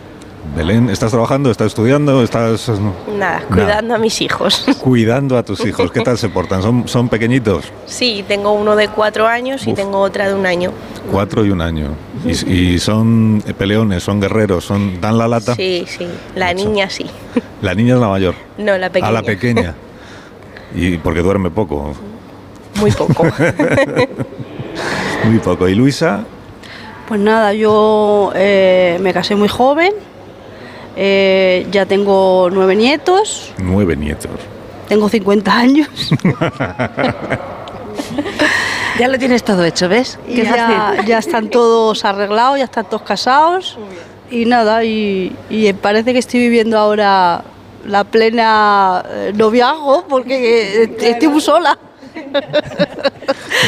Belén, 0.55 0.89
¿estás 0.89 1.09
trabajando? 1.09 1.49
¿Estás 1.49 1.67
estudiando? 1.67 2.21
¿Estás 2.21 2.71
Nada, 3.17 3.41
cuidando 3.47 3.95
a 3.95 3.97
mis 3.97 4.21
hijos. 4.21 4.65
cuidando 4.81 5.35
a 5.35 5.43
tus 5.43 5.65
hijos? 5.65 5.91
¿Qué 5.91 6.01
tal 6.01 6.17
se 6.19 6.29
portan? 6.29 6.61
¿Son, 6.61 6.87
son 6.87 7.09
pequeñitos? 7.09 7.65
Sí, 7.87 8.23
tengo 8.27 8.51
uno 8.51 8.75
de 8.75 8.87
cuatro 8.87 9.25
años 9.25 9.65
y 9.65 9.73
tengo 9.73 9.99
otra 9.99 10.27
de 10.27 10.35
un 10.35 10.45
año. 10.45 10.71
Cuatro 11.11 11.43
y 11.43 11.49
un 11.49 11.61
año. 11.61 11.87
Y, 12.23 12.73
y 12.73 12.79
son 12.79 13.43
peleones, 13.57 14.03
son 14.03 14.21
guerreros, 14.21 14.63
son 14.63 15.01
dan 15.01 15.17
la 15.17 15.27
lata. 15.27 15.55
Sí, 15.55 15.85
sí. 15.87 16.07
La 16.35 16.53
niña 16.53 16.89
sí. 16.89 17.05
La 17.63 17.73
niña 17.73 17.95
es 17.95 18.01
la 18.01 18.09
mayor. 18.09 18.35
No, 18.57 18.77
la 18.77 18.89
pequeña. 18.89 19.07
A 19.07 19.11
la 19.11 19.23
pequeña. 19.23 19.73
Y 20.75 20.97
porque 20.97 21.21
duerme 21.21 21.49
poco. 21.49 21.93
Muy 22.75 22.91
poco. 22.91 23.23
Muy 25.25 25.39
poco. 25.39 25.69
¿Y 25.69 25.75
Luisa? 25.75 26.25
Pues 27.07 27.19
nada, 27.19 27.53
yo 27.53 28.31
eh, 28.35 28.97
me 29.01 29.13
casé 29.13 29.35
muy 29.35 29.49
joven, 29.49 29.91
eh, 30.95 31.65
ya 31.71 31.85
tengo 31.85 32.49
nueve 32.51 32.75
nietos, 32.75 33.51
Nueve 33.57 33.95
nietos. 33.95 34.31
tengo 34.87 35.09
50 35.09 35.51
años. 35.57 35.87
ya 38.99 39.07
lo 39.07 39.17
tienes 39.17 39.43
todo 39.43 39.63
hecho, 39.63 39.89
¿ves? 39.89 40.19
Y 40.27 40.43
ya, 40.43 40.95
ya 41.05 41.17
están 41.17 41.49
todos 41.49 42.05
arreglados, 42.05 42.57
ya 42.59 42.65
están 42.65 42.85
todos 42.85 43.03
casados. 43.03 43.77
Y 44.29 44.45
nada, 44.45 44.83
y, 44.83 45.35
y 45.49 45.71
parece 45.73 46.13
que 46.13 46.19
estoy 46.19 46.39
viviendo 46.41 46.77
ahora 46.77 47.43
la 47.85 48.03
plena 48.03 49.03
eh, 49.09 49.31
noviazgo 49.35 50.05
porque 50.07 50.83
eh, 50.83 50.97
estoy 50.99 51.27
muy 51.27 51.41
sola. 51.41 51.77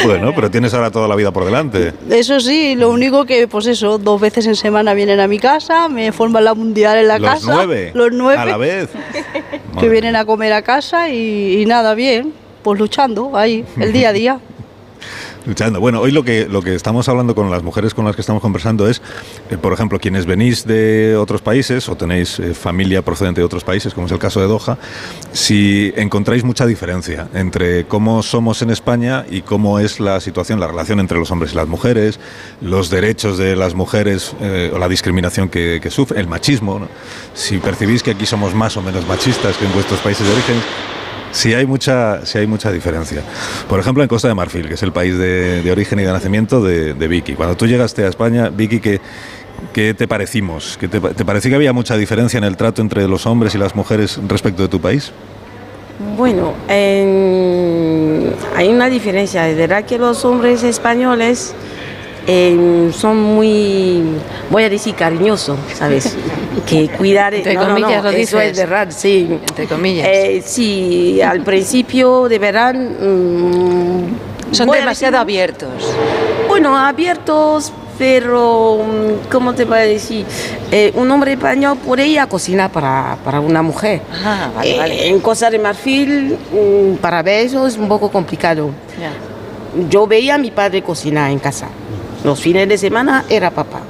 Bueno, 0.05 0.33
pero 0.35 0.51
tienes 0.51 0.73
ahora 0.73 0.91
toda 0.91 1.07
la 1.07 1.15
vida 1.15 1.31
por 1.31 1.45
delante. 1.45 1.93
Eso 2.09 2.39
sí, 2.39 2.75
lo 2.75 2.89
único 2.89 3.25
que, 3.25 3.47
pues 3.47 3.65
eso, 3.67 3.97
dos 3.97 4.19
veces 4.21 4.45
en 4.47 4.55
semana 4.55 4.93
vienen 4.93 5.19
a 5.19 5.27
mi 5.27 5.39
casa, 5.39 5.87
me 5.89 6.11
forman 6.11 6.43
la 6.43 6.53
mundial 6.53 6.97
en 6.97 7.07
la 7.07 7.17
Los 7.17 7.29
casa. 7.31 7.53
nueve. 7.55 7.91
Los 7.93 8.11
nueve. 8.11 8.41
A 8.41 8.45
la 8.45 8.57
vez. 8.57 8.89
Que 9.79 9.89
vienen 9.89 10.15
a 10.15 10.25
comer 10.25 10.53
a 10.53 10.61
casa 10.61 11.09
y, 11.09 11.61
y 11.61 11.65
nada, 11.65 11.95
bien, 11.95 12.33
pues 12.63 12.79
luchando 12.79 13.35
ahí, 13.35 13.65
el 13.79 13.93
día 13.93 14.09
a 14.09 14.13
día. 14.13 14.39
Luchando. 15.45 15.79
Bueno, 15.79 16.01
hoy 16.01 16.11
lo 16.11 16.23
que, 16.23 16.47
lo 16.47 16.63
que 16.63 16.73
estamos 16.73 17.07
hablando 17.07 17.35
con 17.35 17.51
las 17.51 17.61
mujeres 17.61 17.93
con 17.93 18.03
las 18.03 18.15
que 18.15 18.21
estamos 18.21 18.41
conversando 18.41 18.87
es, 18.87 19.01
eh, 19.51 19.57
por 19.57 19.73
ejemplo, 19.73 19.99
quienes 19.99 20.25
venís 20.25 20.65
de 20.65 21.15
otros 21.15 21.41
países 21.41 21.87
o 21.87 21.95
tenéis 21.95 22.39
eh, 22.39 22.55
familia 22.55 23.03
procedente 23.03 23.41
de 23.41 23.45
otros 23.45 23.63
países, 23.63 23.93
como 23.93 24.07
es 24.07 24.11
el 24.11 24.17
caso 24.17 24.41
de 24.41 24.47
Doha, 24.47 24.79
si 25.33 25.93
encontráis 25.97 26.43
mucha 26.43 26.65
diferencia 26.65 27.27
entre 27.35 27.85
cómo 27.85 28.23
somos 28.23 28.63
en 28.63 28.71
España 28.71 29.23
y 29.29 29.41
cómo 29.41 29.79
es 29.79 29.99
la 29.99 30.19
situación, 30.19 30.59
la 30.59 30.67
relación 30.67 30.99
entre 30.99 31.19
los 31.19 31.29
hombres 31.29 31.53
y 31.53 31.55
las 31.55 31.67
mujeres, 31.67 32.19
los 32.61 32.89
derechos 32.89 33.37
de 33.37 33.55
las 33.55 33.75
mujeres 33.75 34.35
eh, 34.41 34.71
o 34.73 34.79
la 34.79 34.89
discriminación 34.89 35.49
que, 35.49 35.79
sufren, 35.91 36.21
el 36.21 36.27
machismo. 36.27 36.87
Si 37.35 37.59
percibís 37.59 38.01
que 38.01 38.11
aquí 38.11 38.25
somos 38.25 38.55
más 38.55 38.77
o 38.77 38.81
menos 38.81 39.07
machistas 39.07 39.57
que 39.57 39.65
en 39.65 39.73
vuestros 39.73 39.99
países 39.99 40.25
de 40.25 40.33
origen, 40.33 40.55
Sí 41.35 41.53
hay, 41.53 41.65
mucha, 41.65 42.25
sí 42.25 42.37
hay 42.37 42.47
mucha 42.47 42.71
diferencia. 42.71 43.21
Por 43.67 43.77
ejemplo, 43.77 44.01
en 44.01 44.07
Costa 44.07 44.29
de 44.29 44.33
Marfil, 44.33 44.69
que 44.69 44.75
es 44.75 44.83
el 44.83 44.93
país 44.93 45.17
de, 45.17 45.61
de 45.61 45.71
origen 45.71 45.99
y 45.99 46.03
de 46.03 46.13
nacimiento 46.13 46.61
de, 46.61 46.93
de, 46.93 47.07
Vicky. 47.09 47.33
Cuando 47.33 47.57
tú 47.57 47.67
llegaste 47.67 48.05
a 48.05 48.07
España, 48.07 48.47
Vicky, 48.47 48.79
¿qué, 48.79 49.93
te 49.93 50.07
parecimos? 50.07 50.77
¿Qué 50.79 50.87
te, 50.87 51.01
¿Te 51.01 51.25
pareció 51.25 51.49
que 51.49 51.55
había 51.55 51.73
mucha 51.73 51.97
diferencia 51.97 52.37
en 52.37 52.45
el 52.45 52.55
trato 52.55 52.81
entre 52.81 53.05
los 53.09 53.25
hombres 53.25 53.53
y 53.53 53.57
las 53.57 53.75
mujeres 53.75 54.17
respecto 54.29 54.61
de 54.61 54.69
tu 54.69 54.79
país? 54.79 55.11
Bueno, 56.15 56.53
en- 56.69 58.33
hay 58.55 58.69
una 58.69 58.89
diferencia. 58.89 59.49
Es 59.49 59.57
verdad 59.57 59.83
que 59.83 59.97
los 59.97 60.23
hombres 60.23 60.63
españoles 60.63 61.53
eh, 62.27 62.89
son 62.93 63.21
muy, 63.21 64.03
voy 64.49 64.63
a 64.63 64.69
decir, 64.69 64.95
cariñosos, 64.95 65.57
¿sabes? 65.73 66.15
que 66.67 66.87
cuidar... 66.89 67.33
Entre 67.33 67.53
no, 67.53 67.67
comillas 67.67 68.03
no, 68.03 68.11
lo 68.11 68.17
eso 68.17 68.37
dices. 68.39 68.51
es 68.51 68.57
verdad, 68.57 68.87
sí. 68.89 69.27
Entre 69.47 69.67
comillas. 69.67 70.07
Eh, 70.09 70.41
sí, 70.45 71.21
al 71.21 71.41
principio 71.41 72.27
de 72.27 72.39
verán... 72.39 72.95
mm, 72.99 74.53
Son 74.53 74.69
demasiado 74.71 75.13
decir- 75.17 75.21
abiertos. 75.21 75.69
Bueno, 76.47 76.75
abiertos, 76.77 77.71
pero 77.99 78.77
mm, 78.83 79.29
¿cómo 79.31 79.53
te 79.53 79.65
voy 79.65 79.77
a 79.77 79.81
decir? 79.81 80.25
Eh, 80.71 80.91
un 80.95 81.11
hombre 81.11 81.33
español 81.33 81.77
puede 81.85 82.07
ir 82.07 82.19
a 82.19 82.27
cocinar 82.27 82.71
para, 82.71 83.17
para 83.23 83.39
una 83.39 83.61
mujer. 83.61 84.01
Ah, 84.23 84.49
vale, 84.55 84.73
Eh, 84.73 84.77
vale. 84.77 85.07
En 85.09 85.19
Costa 85.19 85.49
de 85.51 85.59
Marfil, 85.59 86.37
mm, 86.51 86.95
para 86.95 87.19
eso 87.31 87.67
es 87.67 87.77
un 87.77 87.87
poco 87.87 88.09
complicado. 88.09 88.71
Yo 89.89 90.07
veía 90.07 90.35
a 90.35 90.37
mi 90.37 90.51
padre 90.51 90.81
cocinar 90.81 91.29
en 91.31 91.39
casa. 91.39 91.67
Los 92.25 92.41
fines 92.41 92.67
de 92.67 92.75
semana 92.79 93.23
era 93.29 93.51
papá. 93.51 93.81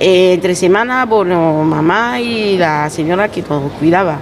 Eh, 0.00 0.32
entre 0.34 0.56
semana, 0.56 1.06
bueno, 1.06 1.62
mamá 1.62 2.20
y 2.20 2.58
la 2.58 2.90
señora 2.90 3.28
que 3.28 3.40
nos 3.48 3.70
cuidaba. 3.78 4.18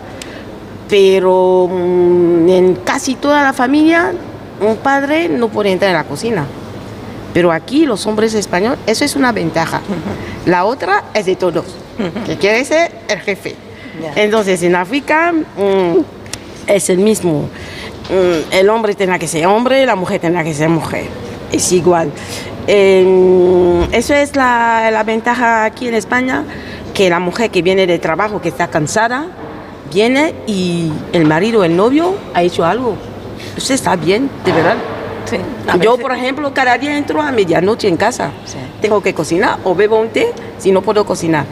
Pero 0.90 1.66
mm, 1.72 2.48
en 2.50 2.74
casi 2.84 3.14
toda 3.14 3.42
la 3.42 3.54
familia, 3.54 4.12
un 4.60 4.76
padre 4.76 5.30
no 5.30 5.48
puede 5.48 5.72
entrar 5.72 5.92
en 5.92 5.96
la 5.96 6.04
cocina. 6.04 6.44
Pero 7.32 7.50
aquí 7.50 7.86
los 7.86 8.06
hombres 8.06 8.34
españoles, 8.34 8.78
eso 8.86 9.06
es 9.06 9.16
una 9.16 9.32
ventaja. 9.32 9.80
La 10.44 10.66
otra 10.66 11.04
es 11.14 11.24
de 11.24 11.34
todos, 11.34 11.64
que 12.26 12.36
quiere 12.36 12.62
ser 12.66 12.92
el 13.08 13.20
jefe. 13.20 13.56
Entonces 14.16 14.62
en 14.62 14.76
África 14.76 15.32
mm, 15.32 16.00
es 16.66 16.90
el 16.90 16.98
mismo. 16.98 17.48
Mm, 18.10 18.52
el 18.54 18.68
hombre 18.68 18.94
tendrá 18.94 19.18
que 19.18 19.28
ser 19.28 19.46
hombre, 19.46 19.86
la 19.86 19.96
mujer 19.96 20.20
tendrá 20.20 20.44
que 20.44 20.52
ser 20.52 20.68
mujer. 20.68 21.06
Es 21.50 21.72
igual. 21.72 22.10
Eh, 22.66 23.86
eso 23.92 24.14
es 24.14 24.36
la, 24.36 24.90
la 24.90 25.02
ventaja 25.02 25.64
aquí 25.64 25.88
en 25.88 25.94
España, 25.94 26.44
que 26.94 27.10
la 27.10 27.18
mujer 27.18 27.50
que 27.50 27.62
viene 27.62 27.86
de 27.86 27.98
trabajo, 27.98 28.40
que 28.40 28.48
está 28.48 28.68
cansada, 28.68 29.26
viene 29.92 30.34
y 30.46 30.92
el 31.12 31.26
marido, 31.26 31.64
el 31.64 31.76
novio, 31.76 32.14
ha 32.34 32.42
hecho 32.42 32.64
algo. 32.64 32.96
Usted 33.56 33.74
está 33.74 33.96
bien, 33.96 34.30
de 34.44 34.52
verdad. 34.52 34.76
Yo, 35.80 35.96
por 35.98 36.12
ejemplo, 36.12 36.52
cada 36.52 36.76
día 36.78 36.96
entro 36.96 37.20
a 37.20 37.32
medianoche 37.32 37.88
en 37.88 37.96
casa. 37.96 38.30
Tengo 38.80 39.02
que 39.02 39.14
cocinar 39.14 39.58
o 39.64 39.74
bebo 39.74 39.98
un 39.98 40.08
té 40.08 40.32
si 40.58 40.70
no 40.70 40.82
puedo 40.82 41.04
cocinar. 41.04 41.46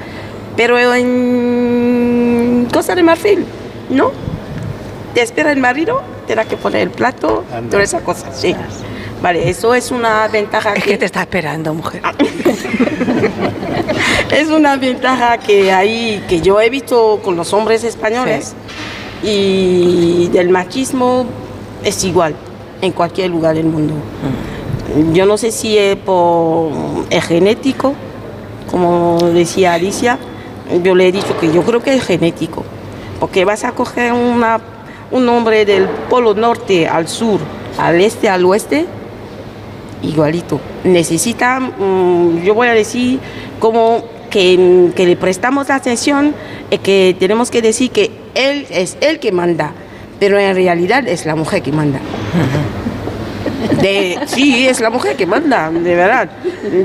Pero 0.57 0.79
en 0.79 2.69
Costa 2.73 2.95
de 2.95 3.03
Marfil, 3.03 3.45
no. 3.91 4.11
Te 5.15 5.23
espera 5.23 5.53
el 5.53 5.59
marido, 5.59 6.03
tendrá 6.27 6.45
que 6.45 6.57
poner 6.57 6.83
el 6.83 6.91
plato, 6.91 7.45
todas 7.71 7.85
esas 7.85 8.03
cosas. 8.03 8.39
Sí. 8.39 8.55
Vale, 9.23 9.49
eso 9.49 9.73
es 9.73 9.93
una 9.93 10.27
ventaja 10.27 10.75
Es 10.75 10.83
que 10.83 10.99
te 10.99 11.05
está 11.05 11.21
esperando, 11.21 11.73
mujer. 11.73 12.03
es 14.33 14.49
una 14.49 14.77
ventaja 14.77 15.39
que 15.39 15.73
hay, 15.73 16.25
que 16.29 16.41
yo 16.41 16.61
he 16.61 16.69
visto 16.69 17.21
con 17.23 17.37
los 17.37 17.53
hombres 17.53 17.85
españoles 17.85 18.55
y 19.23 20.29
del 20.33 20.49
machismo 20.49 21.25
es 21.85 22.03
igual 22.03 22.35
en 22.81 22.91
cualquier 22.91 23.31
lugar 23.31 23.55
del 23.55 23.67
mundo. 23.67 23.95
Yo 25.13 25.25
no 25.25 25.39
sé 25.39 25.53
si 25.53 25.79
es 25.79 25.97
por 25.97 26.73
es 27.09 27.25
genético, 27.25 27.95
como 28.73 29.19
decía 29.33 29.75
Alicia, 29.75 30.19
yo 30.83 30.97
le 30.97 31.07
he 31.07 31.13
dicho 31.13 31.39
que 31.39 31.53
yo 31.53 31.63
creo 31.63 31.81
que 31.81 31.95
es 31.95 32.05
genético, 32.05 32.65
porque 33.21 33.45
vas 33.45 33.63
a 33.63 33.71
coger 33.71 34.13
una, 34.13 34.59
un 35.13 35.29
hombre 35.29 35.65
del 35.65 35.89
polo 36.11 36.35
norte 36.35 36.89
al 36.89 37.07
sur, 37.07 37.39
al 37.79 38.01
este, 38.01 38.29
al 38.29 38.45
oeste, 38.45 38.87
igualito. 40.03 40.61
Necesita, 40.85 41.61
mm, 41.61 42.43
yo 42.43 42.55
voy 42.55 42.69
a 42.69 42.75
decir, 42.75 43.21
como 43.59 44.05
que, 44.31 44.91
que 44.97 45.07
le 45.07 45.17
prestamos 45.17 45.71
atención 45.71 46.35
y 46.71 46.79
que 46.79 47.17
tenemos 47.19 47.51
que 47.51 47.63
decir 47.63 47.91
que 47.91 48.11
él 48.35 48.67
es 48.71 48.97
el 49.01 49.19
que 49.19 49.33
manda, 49.33 49.73
pero 50.19 50.39
en 50.39 50.55
realidad 50.55 51.07
es 51.07 51.27
la 51.27 51.37
mujer 51.37 51.63
que 51.63 51.73
manda. 51.73 52.01
De, 53.81 54.19
sí, 54.27 54.67
es 54.67 54.81
la 54.81 54.91
mujer 54.91 55.17
que 55.17 55.27
manda, 55.27 55.71
de 55.71 55.95
verdad. 55.95 56.29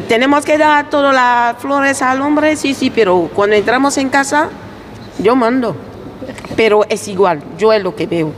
Tenemos 0.07 0.45
que 0.45 0.57
dar 0.57 0.89
todas 0.89 1.13
las 1.13 1.57
flores 1.57 2.01
al 2.01 2.21
hombre, 2.21 2.55
sí, 2.55 2.73
sí, 2.73 2.91
pero 2.91 3.29
cuando 3.33 3.55
entramos 3.55 3.97
en 3.97 4.09
casa, 4.09 4.49
yo 5.19 5.35
mando. 5.35 5.75
Pero 6.55 6.83
es 6.89 7.07
igual, 7.07 7.41
yo 7.57 7.73
es 7.73 7.83
lo 7.83 7.95
que 7.95 8.07
veo. 8.07 8.31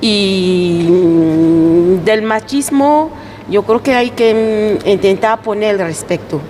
Y 0.00 0.86
mm, 0.88 2.04
del 2.04 2.22
machismo, 2.22 3.10
yo 3.50 3.62
creo 3.62 3.82
que 3.82 3.94
hay 3.94 4.10
que 4.10 4.78
mm, 4.84 4.88
intentar 4.88 5.40
poner 5.42 5.74
el 5.74 5.86
respeto. 5.86 6.40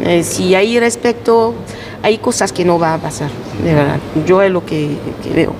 Eh, 0.00 0.22
si 0.24 0.54
hay 0.54 0.78
respeto, 0.80 1.54
hay 2.02 2.18
cosas 2.18 2.52
que 2.52 2.64
no 2.64 2.78
va 2.78 2.94
a 2.94 2.98
pasar, 2.98 3.30
de 3.62 3.74
verdad. 3.74 3.98
Yo 4.26 4.42
es 4.42 4.50
lo 4.50 4.64
que, 4.66 4.96
que 5.22 5.30
veo. 5.30 5.54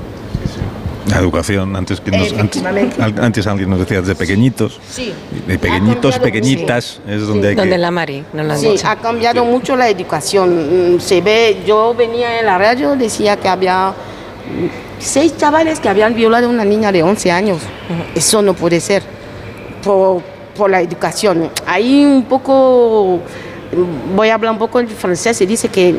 La 1.09 1.19
educación, 1.19 1.77
antes, 1.77 2.01
que 2.01 2.11
nos, 2.11 2.33
antes, 2.33 2.63
antes 3.21 3.47
alguien 3.47 3.69
nos 3.69 3.79
decía 3.79 4.01
de 4.01 4.15
pequeñitos, 4.15 4.81
Sí. 4.91 5.13
de 5.47 5.59
pequeñitos, 5.59 6.19
pequeñitas, 6.19 7.01
es 7.07 7.27
donde 7.27 7.49
hay 7.49 7.55
Donde 7.55 7.73
que... 7.73 7.79
la 7.79 7.91
Mari, 7.91 8.25
no 8.33 8.41
han 8.43 8.59
Sí, 8.59 8.71
dicho. 8.71 8.89
ha 8.89 8.97
cambiado 8.97 9.45
mucho 9.45 9.77
la 9.77 9.89
educación. 9.89 10.95
Mm, 10.97 11.01
Se 11.01 11.21
ve, 11.21 11.59
yo 11.67 11.95
venía 11.95 12.41
en 12.41 12.47
la 12.47 12.57
radio, 12.57 12.97
decía 12.97 13.37
que 13.37 13.49
había 13.49 13.91
mm, 13.91 14.67
seis 14.99 15.37
chavales 15.37 15.79
que 15.79 15.91
habían 15.91 16.15
violado 16.15 16.47
a 16.47 16.51
una 16.51 16.65
niña 16.65 16.91
de 16.91 17.03
11 17.03 17.31
años. 17.31 17.59
Eso 18.15 18.41
no 18.41 18.55
puede 18.55 18.81
ser 18.81 19.03
por, 19.85 20.23
por 20.57 20.71
la 20.71 20.81
educación. 20.81 21.51
Ahí 21.67 22.05
un 22.05 22.25
poco, 22.25 23.21
voy 24.15 24.29
a 24.29 24.35
hablar 24.35 24.53
un 24.53 24.59
poco 24.59 24.81
en 24.81 24.89
francés, 24.89 25.37
se 25.37 25.47
dice 25.47 25.69
que, 25.69 25.97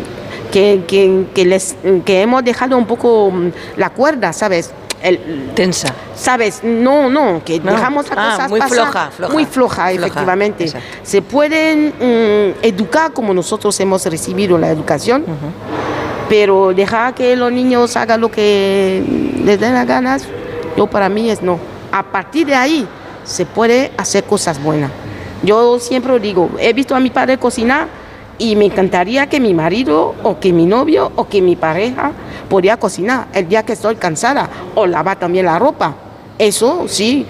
que, 0.51 0.83
que, 0.87 1.25
que 1.33 1.45
les, 1.45 1.75
que 2.05 2.21
hemos 2.21 2.43
dejado 2.43 2.77
un 2.77 2.85
poco 2.85 3.31
mm, 3.31 3.49
la 3.77 3.89
cuerda, 3.91 4.33
¿sabes? 4.33 4.71
El, 5.01 5.51
Tensa. 5.53 5.93
¿Sabes? 6.15 6.61
No, 6.63 7.09
no, 7.09 7.41
que 7.45 7.59
No. 7.59 7.71
dejamos 7.73 8.09
las 8.09 8.17
Ah, 8.17 8.31
cosas 8.31 8.49
muy 8.49 8.59
pasar. 8.59 8.75
floja, 8.77 9.11
floja. 9.11 9.33
Muy 9.33 9.45
floja, 9.45 9.75
Floja, 9.75 9.91
efectivamente. 9.91 10.63
exacto. 10.63 10.87
Se 11.03 11.21
pueden 11.21 11.89
mm, 11.89 12.65
educar 12.65 13.11
como 13.11 13.33
nosotros 13.33 13.79
hemos 13.81 14.03
recibido 14.05 14.57
la 14.57 14.69
educación, 14.69 15.23
pero 16.27 16.73
dejar 16.73 17.13
que 17.13 17.35
los 17.35 17.51
niños 17.51 17.95
hagan 17.97 18.21
lo 18.21 18.31
que 18.31 19.03
les 19.43 19.59
den 19.59 19.73
las 19.75 19.85
ganas, 19.85 20.23
yo 20.75 20.87
para 20.87 21.07
mí 21.09 21.29
es 21.29 21.41
no. 21.43 21.59
A 21.91 22.01
partir 22.01 22.47
de 22.47 22.55
ahí 22.55 22.87
se 23.25 23.45
puede 23.45 23.91
hacer 23.97 24.23
cosas 24.23 24.61
buenas. 24.61 24.91
Yo 25.43 25.79
siempre 25.79 26.17
digo, 26.19 26.49
he 26.59 26.73
visto 26.73 26.95
a 26.95 26.99
mi 26.99 27.09
padre 27.09 27.37
cocinar 27.37 27.87
y 28.37 28.55
me 28.55 28.65
encantaría 28.65 29.27
que 29.27 29.39
mi 29.39 29.53
marido 29.53 30.15
o 30.23 30.39
que 30.39 30.51
mi 30.51 30.65
novio 30.65 31.11
o 31.15 31.27
que 31.27 31.41
mi 31.41 31.55
pareja 31.55 32.11
podía 32.49 32.77
cocinar 32.77 33.27
el 33.33 33.47
día 33.47 33.63
que 33.63 33.73
estoy 33.73 33.95
cansada 33.95 34.49
o 34.75 34.85
lavar 34.85 35.19
también 35.19 35.45
la 35.45 35.59
ropa. 35.59 35.95
Eso 36.37 36.85
sí, 36.87 37.25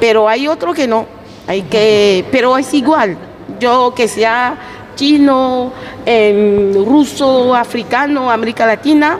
pero 0.00 0.28
hay 0.28 0.48
otro 0.48 0.72
que 0.72 0.86
no. 0.86 1.06
Hay 1.46 1.62
que, 1.62 2.24
pero 2.30 2.56
es 2.58 2.72
igual. 2.74 3.16
Yo 3.58 3.92
que 3.94 4.08
sea 4.08 4.56
chino, 4.94 5.72
em, 6.04 6.72
ruso, 6.84 7.54
africano, 7.54 8.30
América 8.30 8.66
Latina, 8.66 9.18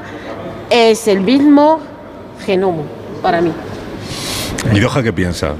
es 0.71 1.07
el 1.09 1.21
mismo 1.21 1.81
genoma 2.45 2.83
para 3.21 3.41
mí. 3.41 3.53
¿Y 4.73 4.81
Doha 4.81 5.03
qué 5.03 5.13
piensa? 5.13 5.55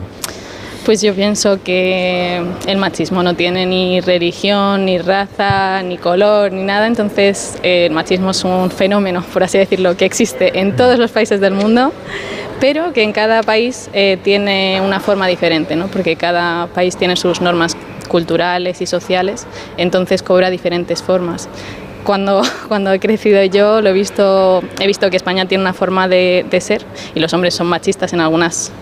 Pues 0.85 1.01
yo 1.01 1.15
pienso 1.15 1.63
que 1.63 2.45
el 2.67 2.77
machismo 2.77 3.23
no 3.23 3.35
tiene 3.35 3.67
ni 3.67 4.01
religión, 4.01 4.85
ni 4.85 4.99
raza, 4.99 5.81
ni 5.85 5.97
color, 5.97 6.51
ni 6.51 6.65
nada, 6.65 6.89
entonces 6.89 7.57
eh, 7.63 7.87
el 7.87 7.93
machismo 7.93 8.33
es 8.33 8.43
un 8.43 8.69
fenómeno, 8.69 9.25
por 9.33 9.45
así 9.45 9.59
decirlo, 9.59 9.97
que 9.97 10.05
existe 10.05 10.59
en 10.59 10.75
todos 10.75 10.99
los 10.99 11.13
países 11.13 11.41
del 11.41 11.55
mundo, 11.55 11.93
pero 12.59 12.93
que 12.93 13.05
en 13.05 13.13
cada 13.13 13.45
país 13.45 13.91
eh, 13.93 14.19
tiene 14.25 14.81
una 14.85 14.99
forma 14.99 15.29
diferente, 15.29 15.77
¿no? 15.77 15.87
porque 15.87 16.17
cada 16.17 16.67
país 16.67 16.97
tiene 16.97 17.15
sus 17.15 17.41
normas 17.41 17.77
culturales 18.09 18.81
y 18.81 18.87
sociales, 18.87 19.47
entonces 19.77 20.25
cobra 20.25 20.51
diferentes 20.51 21.01
formas. 21.01 21.49
Cuando, 22.03 22.43
cuando 22.67 22.93
he 22.93 22.99
crecido 22.99 23.45
yo 23.45 23.83
lo 23.83 23.91
he 23.91 23.93
visto, 23.93 24.65
he 24.81 24.89
visto 24.89 25.09
que 25.11 25.17
España 25.17 25.47
tiene 25.47 25.63
una 25.63 25.75
forma 25.75 26.09
de, 26.09 26.45
de 26.51 26.61
ser 26.61 26.85
y 27.15 27.21
los 27.21 27.33
hombres 27.35 27.55
son 27.55 27.69
machistas 27.69 28.13
en 28.13 28.21
algunas 28.21 28.73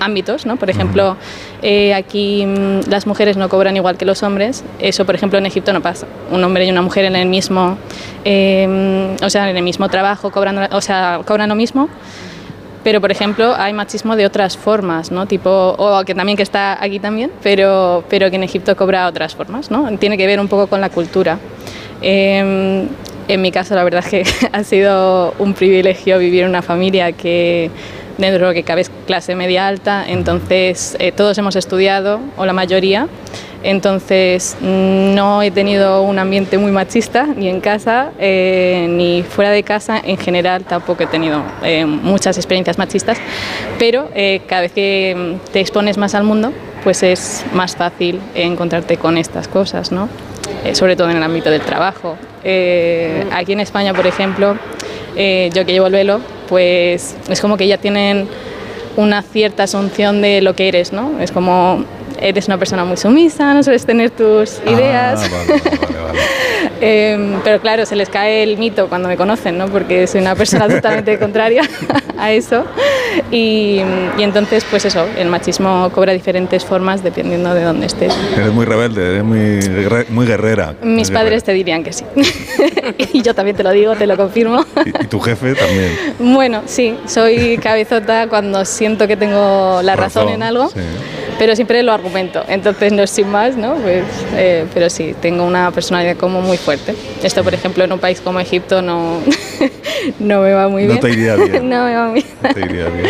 ámbitos, 0.00 0.46
¿no? 0.46 0.56
Por 0.56 0.70
ejemplo, 0.70 1.16
eh, 1.62 1.94
aquí 1.94 2.44
mm, 2.44 2.90
las 2.90 3.06
mujeres 3.06 3.36
no 3.36 3.48
cobran 3.48 3.76
igual 3.76 3.96
que 3.96 4.04
los 4.04 4.22
hombres. 4.22 4.64
Eso, 4.80 5.04
por 5.04 5.14
ejemplo, 5.14 5.38
en 5.38 5.46
Egipto 5.46 5.72
no 5.72 5.80
pasa. 5.80 6.06
Un 6.30 6.42
hombre 6.42 6.64
y 6.64 6.70
una 6.70 6.82
mujer 6.82 7.04
en 7.04 7.14
el 7.14 7.28
mismo, 7.28 7.78
eh, 8.24 9.16
o 9.22 9.30
sea, 9.30 9.48
en 9.50 9.56
el 9.56 9.62
mismo 9.62 9.88
trabajo 9.88 10.30
cobran, 10.30 10.72
o 10.72 10.80
sea, 10.80 11.20
cobran 11.24 11.48
lo 11.48 11.54
mismo. 11.54 11.88
Pero, 12.82 13.02
por 13.02 13.10
ejemplo, 13.10 13.54
hay 13.56 13.74
machismo 13.74 14.16
de 14.16 14.24
otras 14.24 14.56
formas, 14.56 15.10
¿no? 15.10 15.26
Tipo, 15.26 15.74
o 15.76 16.02
que 16.04 16.14
también 16.14 16.36
que 16.36 16.42
está 16.42 16.82
aquí 16.82 16.98
también, 16.98 17.30
pero, 17.42 18.04
pero 18.08 18.30
que 18.30 18.36
en 18.36 18.42
Egipto 18.42 18.74
cobra 18.74 19.06
otras 19.06 19.34
formas, 19.34 19.70
¿no? 19.70 19.86
Tiene 19.98 20.16
que 20.16 20.26
ver 20.26 20.40
un 20.40 20.48
poco 20.48 20.66
con 20.66 20.80
la 20.80 20.88
cultura. 20.88 21.38
Eh, 22.00 22.86
en 23.28 23.42
mi 23.42 23.52
caso, 23.52 23.76
la 23.76 23.84
verdad 23.84 24.02
es 24.04 24.10
que 24.10 24.48
ha 24.52 24.64
sido 24.64 25.34
un 25.38 25.54
privilegio 25.54 26.18
vivir 26.18 26.42
en 26.42 26.48
una 26.48 26.62
familia 26.62 27.12
que 27.12 27.70
dentro 28.20 28.46
de 28.46 28.50
lo 28.50 28.54
que 28.54 28.62
cabe 28.62 28.82
es 28.82 28.90
clase 29.06 29.34
media 29.34 29.66
alta, 29.66 30.04
entonces 30.06 30.96
eh, 30.98 31.12
todos 31.12 31.36
hemos 31.38 31.56
estudiado, 31.56 32.20
o 32.36 32.44
la 32.44 32.52
mayoría, 32.52 33.08
entonces 33.62 34.56
no 34.60 35.42
he 35.42 35.50
tenido 35.50 36.02
un 36.02 36.18
ambiente 36.18 36.56
muy 36.56 36.72
machista, 36.72 37.26
ni 37.26 37.48
en 37.48 37.60
casa, 37.60 38.10
eh, 38.18 38.86
ni 38.88 39.22
fuera 39.22 39.50
de 39.50 39.62
casa, 39.62 40.00
en 40.02 40.16
general 40.16 40.64
tampoco 40.64 41.02
he 41.02 41.06
tenido 41.06 41.42
eh, 41.62 41.84
muchas 41.84 42.36
experiencias 42.36 42.78
machistas, 42.78 43.18
pero 43.78 44.08
cada 44.46 44.62
vez 44.62 44.72
que 44.72 45.36
te 45.52 45.60
expones 45.60 45.98
más 45.98 46.14
al 46.14 46.24
mundo, 46.24 46.52
pues 46.84 47.02
es 47.02 47.44
más 47.52 47.76
fácil 47.76 48.20
encontrarte 48.34 48.96
con 48.96 49.18
estas 49.18 49.48
cosas, 49.48 49.92
¿no? 49.92 50.08
sobre 50.72 50.96
todo 50.96 51.10
en 51.10 51.16
el 51.16 51.22
ámbito 51.22 51.50
del 51.50 51.62
trabajo. 51.62 52.16
aquí 53.32 53.52
en 53.52 53.60
España, 53.60 53.94
por 53.94 54.06
ejemplo, 54.06 54.56
yo 55.14 55.66
que 55.66 55.72
llevo 55.72 55.86
el 55.86 55.92
velo, 55.92 56.20
pues 56.50 57.16
es 57.28 57.40
como 57.40 57.56
que 57.56 57.66
ya 57.66 57.78
tienen 57.78 58.28
una 58.96 59.22
cierta 59.22 59.62
asunción 59.62 60.20
de 60.20 60.42
lo 60.42 60.54
que 60.54 60.68
eres, 60.68 60.92
¿no? 60.92 61.18
Es 61.20 61.30
como 61.30 61.84
eres 62.20 62.46
una 62.48 62.58
persona 62.58 62.84
muy 62.84 62.96
sumisa, 62.96 63.52
no 63.54 63.62
sueles 63.62 63.84
tener 63.86 64.10
tus 64.10 64.58
Ah, 64.66 64.70
ideas. 64.70 65.30
Em, 66.82 67.40
pero 67.44 67.60
claro, 67.60 67.84
se 67.84 67.94
les 67.94 68.08
cae 68.08 68.42
el 68.42 68.56
mito 68.56 68.88
cuando 68.88 69.06
me 69.08 69.16
conocen, 69.16 69.58
¿no? 69.58 69.66
Porque 69.68 70.06
soy 70.06 70.20
una 70.22 70.34
persona 70.34 70.66
totalmente 70.66 71.18
contraria 71.18 71.62
a 72.18 72.32
eso. 72.32 72.64
Y, 73.30 73.82
y 74.18 74.22
entonces, 74.22 74.64
pues 74.70 74.84
eso, 74.86 75.06
el 75.18 75.28
machismo 75.28 75.90
cobra 75.94 76.12
diferentes 76.14 76.64
formas 76.64 77.02
dependiendo 77.02 77.52
de 77.54 77.64
dónde 77.64 77.86
estés. 77.86 78.14
Eres 78.34 78.52
muy 78.52 78.64
rebelde, 78.64 79.10
eres 79.10 79.24
muy, 79.24 79.60
muy 80.08 80.26
guerrera. 80.26 80.74
Mis 80.82 81.10
Muy 81.10 81.14
padres 81.18 81.44
te 81.44 81.52
dirían 81.52 81.84
que 81.84 81.92
sí. 81.92 82.04
y 83.12 83.20
yo 83.22 83.34
también 83.34 83.56
te 83.56 83.62
lo 83.62 83.70
digo, 83.72 83.94
te 83.94 84.06
lo 84.06 84.16
confirmo. 84.16 84.64
guerrera. 84.74 85.00
Y 85.02 85.06
tu 85.06 85.20
jefe 85.20 85.54
también. 85.54 85.96
Bueno, 86.18 86.62
sí, 86.66 86.96
soy 87.06 87.58
cabezota 87.58 88.26
cuando 88.28 88.64
siento 88.64 89.06
que 89.06 89.16
tengo 89.16 89.80
la 89.82 89.96
razón, 89.96 90.28
en 90.30 90.42
algo, 90.42 90.68
sí. 90.70 90.80
Pero 91.40 91.56
siempre 91.56 91.82
lo 91.82 91.90
argumento. 91.94 92.44
Entonces 92.48 92.92
no 92.92 93.02
es 93.02 93.08
sin 93.08 93.30
más, 93.30 93.56
¿no? 93.56 93.76
Pues, 93.76 94.04
eh, 94.36 94.66
pero 94.74 94.90
sí, 94.90 95.14
tengo 95.22 95.42
una 95.42 95.70
personalidad 95.70 96.18
como 96.18 96.42
muy 96.42 96.58
fuerte. 96.58 96.94
Esto, 97.22 97.42
por 97.42 97.54
ejemplo, 97.54 97.82
en 97.82 97.90
un 97.92 97.98
país 97.98 98.20
como 98.20 98.40
Egipto 98.40 98.82
no, 98.82 99.22
no 100.18 100.42
me 100.42 100.52
va 100.52 100.68
muy 100.68 100.82
No 100.82 100.88
bien. 100.88 101.00
te 101.00 101.08
iría 101.08 101.36
bien. 101.36 101.52
no 101.70 101.84
me 101.86 101.94
va 101.94 102.08
muy 102.08 102.20
bien. 102.42 102.54
Te 102.54 102.60
iría 102.60 102.84
bien. 102.90 103.06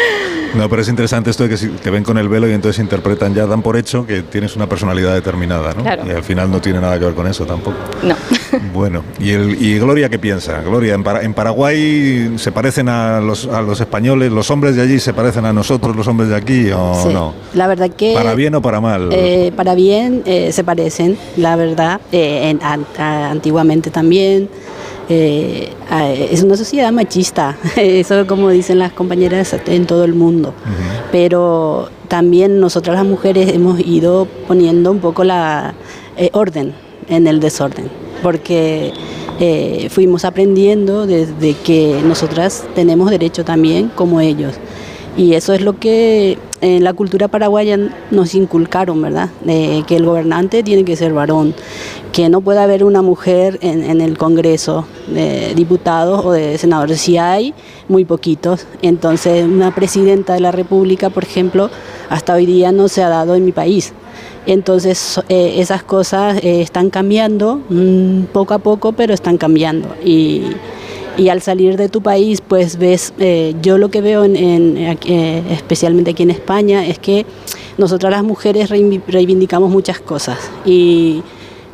No, 0.55 0.69
pero 0.69 0.83
es 0.83 0.89
interesante 0.89 1.31
esto 1.31 1.45
de 1.45 1.49
que 1.51 1.57
si 1.57 1.69
te 1.69 1.91
ven 1.91 2.03
con 2.03 2.19
el 2.19 2.29
velo 2.29 2.49
y 2.49 2.53
entonces 2.53 2.81
interpretan, 2.83 3.35
ya 3.35 3.47
dan 3.47 3.63
por 3.63 3.77
hecho 3.77 4.05
que 4.07 4.23
tienes 4.23 4.57
una 4.57 4.69
personalidad 4.69 5.15
determinada, 5.15 5.73
¿no? 5.75 5.83
Claro. 5.83 6.03
Y 6.07 6.11
al 6.11 6.25
final 6.25 6.51
no 6.51 6.61
tiene 6.61 6.81
nada 6.81 6.99
que 6.99 7.05
ver 7.05 7.15
con 7.15 7.27
eso 7.27 7.45
tampoco. 7.47 7.77
No. 8.03 8.15
Bueno, 8.75 9.05
¿y, 9.19 9.31
el, 9.31 9.63
y 9.63 9.79
Gloria 9.79 10.09
qué 10.09 10.19
piensa? 10.19 10.61
Gloria, 10.63 10.95
¿en, 10.95 11.03
Para- 11.05 11.23
en 11.23 11.35
Paraguay 11.35 12.35
se 12.37 12.51
parecen 12.53 12.89
a 12.89 13.21
los, 13.21 13.47
a 13.47 13.63
los 13.63 13.81
españoles? 13.81 14.31
¿Los 14.33 14.51
hombres 14.51 14.75
de 14.77 14.83
allí 14.83 14.99
se 14.99 15.13
parecen 15.13 15.45
a 15.45 15.53
nosotros, 15.53 15.95
los 15.97 16.07
hombres 16.09 16.31
de 16.31 16.37
aquí, 16.37 16.71
o 16.73 16.95
Sí. 17.07 17.13
no? 17.13 17.33
La 17.55 17.67
verdad 17.69 17.91
que... 17.91 18.13
¿Para 18.15 18.35
bien 18.35 18.55
o 18.57 18.63
para 18.63 18.81
mal? 18.81 19.09
Eh, 19.13 19.53
para 19.57 19.75
bien 19.75 20.23
eh, 20.25 20.51
se 20.53 20.65
parecen, 20.65 21.17
la 21.37 21.55
verdad, 21.57 22.01
eh, 22.13 22.51
en- 22.51 22.61
an- 22.63 22.87
a- 22.99 23.31
antiguamente 23.31 23.91
también. 23.91 24.49
Eh, 25.11 25.69
a- 25.91 26.11
es 26.13 26.43
una 26.43 26.57
sociedad 26.57 26.91
machista, 26.93 27.59
eso 27.77 28.27
como 28.27 28.49
dicen 28.49 28.79
las 28.79 28.93
compañeras 28.93 29.55
en 29.67 29.85
todo 29.87 30.05
el 30.05 30.15
mundo. 30.15 30.55
Pero 31.13 31.89
también 32.09 32.61
nosotras 32.61 32.97
las 32.97 33.05
mujeres 33.05 33.53
hemos 33.53 33.81
ido 33.81 34.27
poniendo 34.47 34.91
un 34.91 35.01
poco 35.01 35.25
la 35.25 35.75
eh, 36.17 36.31
orden 36.33 36.73
en 37.09 37.27
el 37.27 37.41
desorden, 37.41 37.87
porque 38.23 38.93
eh, 39.41 39.89
fuimos 39.91 40.25
aprendiendo 40.25 41.07
desde 41.07 41.55
que 41.55 42.01
nosotras 42.05 42.65
tenemos 42.75 43.11
derecho 43.11 43.45
también 43.45 43.91
como 43.95 44.21
ellos. 44.21 44.55
Y 45.17 45.35
eso 45.35 45.53
es 45.55 45.61
lo 45.61 45.79
que 45.79 46.39
en 46.61 46.85
la 46.85 46.93
cultura 46.93 47.29
paraguaya 47.29 47.79
nos 48.11 48.35
inculcaron, 48.35 49.01
¿verdad? 49.01 49.31
Que 49.45 49.97
el 49.97 50.05
gobernante 50.05 50.63
tiene 50.63 50.85
que 50.85 50.97
ser 50.97 51.13
varón, 51.13 51.55
que 52.13 52.29
no 52.29 52.41
puede 52.41 52.61
haber 52.61 52.85
una 52.85 53.03
mujer 53.03 53.59
en, 53.63 54.01
el 54.01 54.19
Congreso 54.19 54.87
de 55.09 55.55
diputados 55.55 56.25
o 56.25 56.33
de 56.33 56.59
senadores. 56.59 57.01
Si 57.01 57.17
hay, 57.17 57.55
muy 57.89 58.05
poquitos. 58.05 58.67
Entonces, 58.83 59.45
una 59.45 59.75
presidenta 59.75 60.35
de 60.35 60.41
la 60.41 60.53
República, 60.53 61.11
por 61.11 61.25
ejemplo, 61.25 61.71
hasta 62.09 62.35
hoy 62.35 62.47
día 62.47 62.73
no 62.73 62.89
se 62.89 63.03
ha 63.03 63.09
dado 63.09 63.35
en 63.35 63.45
mi 63.45 63.53
país. 63.53 63.93
Entonces, 64.47 65.21
eh, 65.29 65.55
esas 65.59 65.83
cosas 65.83 66.39
eh, 66.43 66.63
están 66.63 66.91
cambiando 66.91 67.61
mm, 67.69 68.25
poco 68.33 68.55
a 68.55 68.59
poco, 68.59 68.93
pero 68.93 69.15
están 69.15 69.39
cambiando. 69.39 69.95
Y, 70.05 70.43
y 71.17 71.29
al 71.29 71.43
salir 71.43 71.77
de 71.77 71.89
tu 71.89 72.01
país, 72.03 72.41
pues 72.47 72.77
ves, 72.79 73.13
eh, 73.19 73.55
yo 73.63 73.79
lo 73.79 73.91
que 73.91 74.01
veo, 74.01 74.25
en, 74.25 74.37
en, 74.37 74.77
eh, 74.77 75.43
especialmente 75.51 76.13
aquí 76.13 76.23
en 76.23 76.31
España, 76.31 76.87
es 76.87 76.99
que 76.99 77.27
nosotras 77.79 78.11
las 78.13 78.23
mujeres 78.25 78.71
reivi- 78.71 79.03
reivindicamos 79.07 79.71
muchas 79.71 80.01
cosas 80.01 80.39
y 80.65 81.23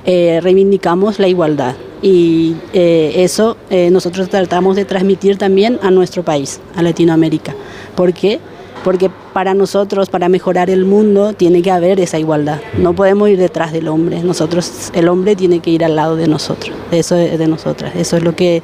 eh, 0.05 0.41
reivindicamos 0.43 1.19
la 1.19 1.29
igualdad. 1.29 1.75
Y 2.03 2.55
eh, 2.73 3.13
eso 3.17 3.57
eh, 3.71 3.91
nosotros 3.91 4.29
tratamos 4.29 4.77
de 4.77 4.85
transmitir 4.85 5.39
también 5.39 5.79
a 5.83 5.91
nuestro 5.91 6.23
país, 6.23 6.61
a 6.77 6.83
Latinoamérica. 6.83 7.55
¿Por 7.95 8.13
qué? 8.13 8.39
Porque 8.85 9.11
para 9.33 9.55
nosotros, 9.55 10.09
para 10.11 10.29
mejorar 10.29 10.71
el 10.71 10.85
mundo, 10.85 11.33
tiene 11.33 11.63
que 11.63 11.73
haber 11.73 11.99
esa 11.99 12.19
igualdad. 12.19 12.61
No 12.79 12.95
podemos 12.95 13.29
ir 13.31 13.39
detrás 13.39 13.73
del 13.73 13.89
hombre. 13.89 14.23
Nosotros, 14.23 14.93
el 14.95 15.09
hombre 15.09 15.35
tiene 15.35 15.59
que 15.59 15.71
ir 15.71 15.85
al 15.85 15.97
lado 15.97 16.15
de 16.15 16.29
nosotros, 16.29 16.77
de 16.91 17.01
eso 17.01 17.17
es 17.17 17.37
de 17.39 17.49
nosotras. 17.49 17.97
Eso 17.97 18.17
es 18.17 18.23
lo 18.23 18.37
que 18.37 18.63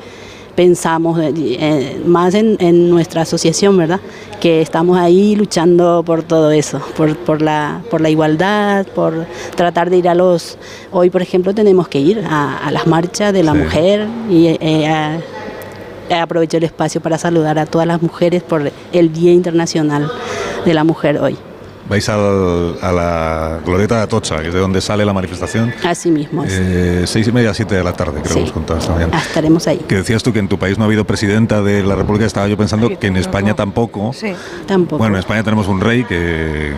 pensamos, 0.54 1.18
eh, 1.20 1.32
eh, 1.36 2.02
más 2.04 2.34
en, 2.34 2.56
en 2.60 2.90
nuestra 2.90 3.22
asociación, 3.22 3.76
¿verdad? 3.76 4.00
Que 4.40 4.60
estamos 4.60 4.98
ahí 4.98 5.34
luchando 5.36 6.02
por 6.04 6.22
todo 6.22 6.50
eso, 6.50 6.80
por, 6.96 7.16
por, 7.16 7.40
la, 7.42 7.80
por 7.90 8.00
la 8.00 8.10
igualdad, 8.10 8.86
por 8.88 9.26
tratar 9.56 9.88
de 9.90 9.98
ir 9.98 10.08
a 10.08 10.14
los... 10.14 10.58
Hoy, 10.90 11.10
por 11.10 11.22
ejemplo, 11.22 11.54
tenemos 11.54 11.88
que 11.88 12.00
ir 12.00 12.22
a, 12.28 12.58
a 12.58 12.70
las 12.70 12.86
marchas 12.86 13.32
de 13.32 13.42
la 13.42 13.52
Sí. 13.52 13.58
mujer 13.58 14.06
y 14.30 14.46
eh, 14.60 14.86
a- 14.88 15.18
aprovecho 16.20 16.58
el 16.58 16.64
espacio 16.64 17.00
para 17.00 17.16
saludar 17.16 17.58
a 17.58 17.64
todas 17.66 17.86
las 17.86 18.02
mujeres 18.02 18.42
por 18.42 18.70
el 18.92 19.12
Día 19.12 19.32
Internacional 19.32 20.10
de 20.66 20.74
la 20.74 20.84
Mujer 20.84 21.18
hoy. 21.18 21.36
Vais 21.92 22.08
al- 22.08 22.78
a 22.80 22.90
la 22.90 23.58
Glorieta 23.66 23.96
de 23.96 24.02
Atocha, 24.04 24.40
que 24.40 24.48
es 24.48 24.54
de 24.54 24.60
donde 24.60 24.80
sale 24.80 25.04
la 25.04 25.12
manifestación. 25.12 25.74
Así 25.84 26.10
mismo. 26.10 26.42
Eh, 26.48 27.02
seis 27.06 27.28
y 27.28 27.32
media, 27.32 27.52
siete 27.52 27.74
de 27.74 27.84
la 27.84 27.92
tarde, 27.92 28.22
creo 28.22 28.32
Sí. 28.32 28.38
que 28.40 28.44
os 28.46 28.52
contabas 28.52 28.86
también. 28.86 29.10
Ah, 29.12 29.18
estaremos 29.18 29.66
ahí. 29.68 29.76
Que 29.86 29.96
decías 29.96 30.22
tú 30.22 30.32
que 30.32 30.38
en 30.38 30.48
tu 30.48 30.58
país 30.58 30.78
no 30.78 30.84
ha 30.84 30.86
habido 30.86 31.04
presidenta 31.04 31.60
de 31.60 31.82
la 31.82 31.94
República, 31.94 32.24
estaba 32.24 32.48
yo 32.48 32.56
pensando 32.56 32.88
que 32.98 33.06
en 33.08 33.18
España 33.18 33.52
tampoco. 33.54 34.12
Tampoco. 34.66 34.96
Bueno, 34.96 35.16
en 35.16 35.20
España 35.20 35.42
tenemos 35.42 35.68
un 35.68 35.82
rey 35.82 36.04
que, 36.04 36.72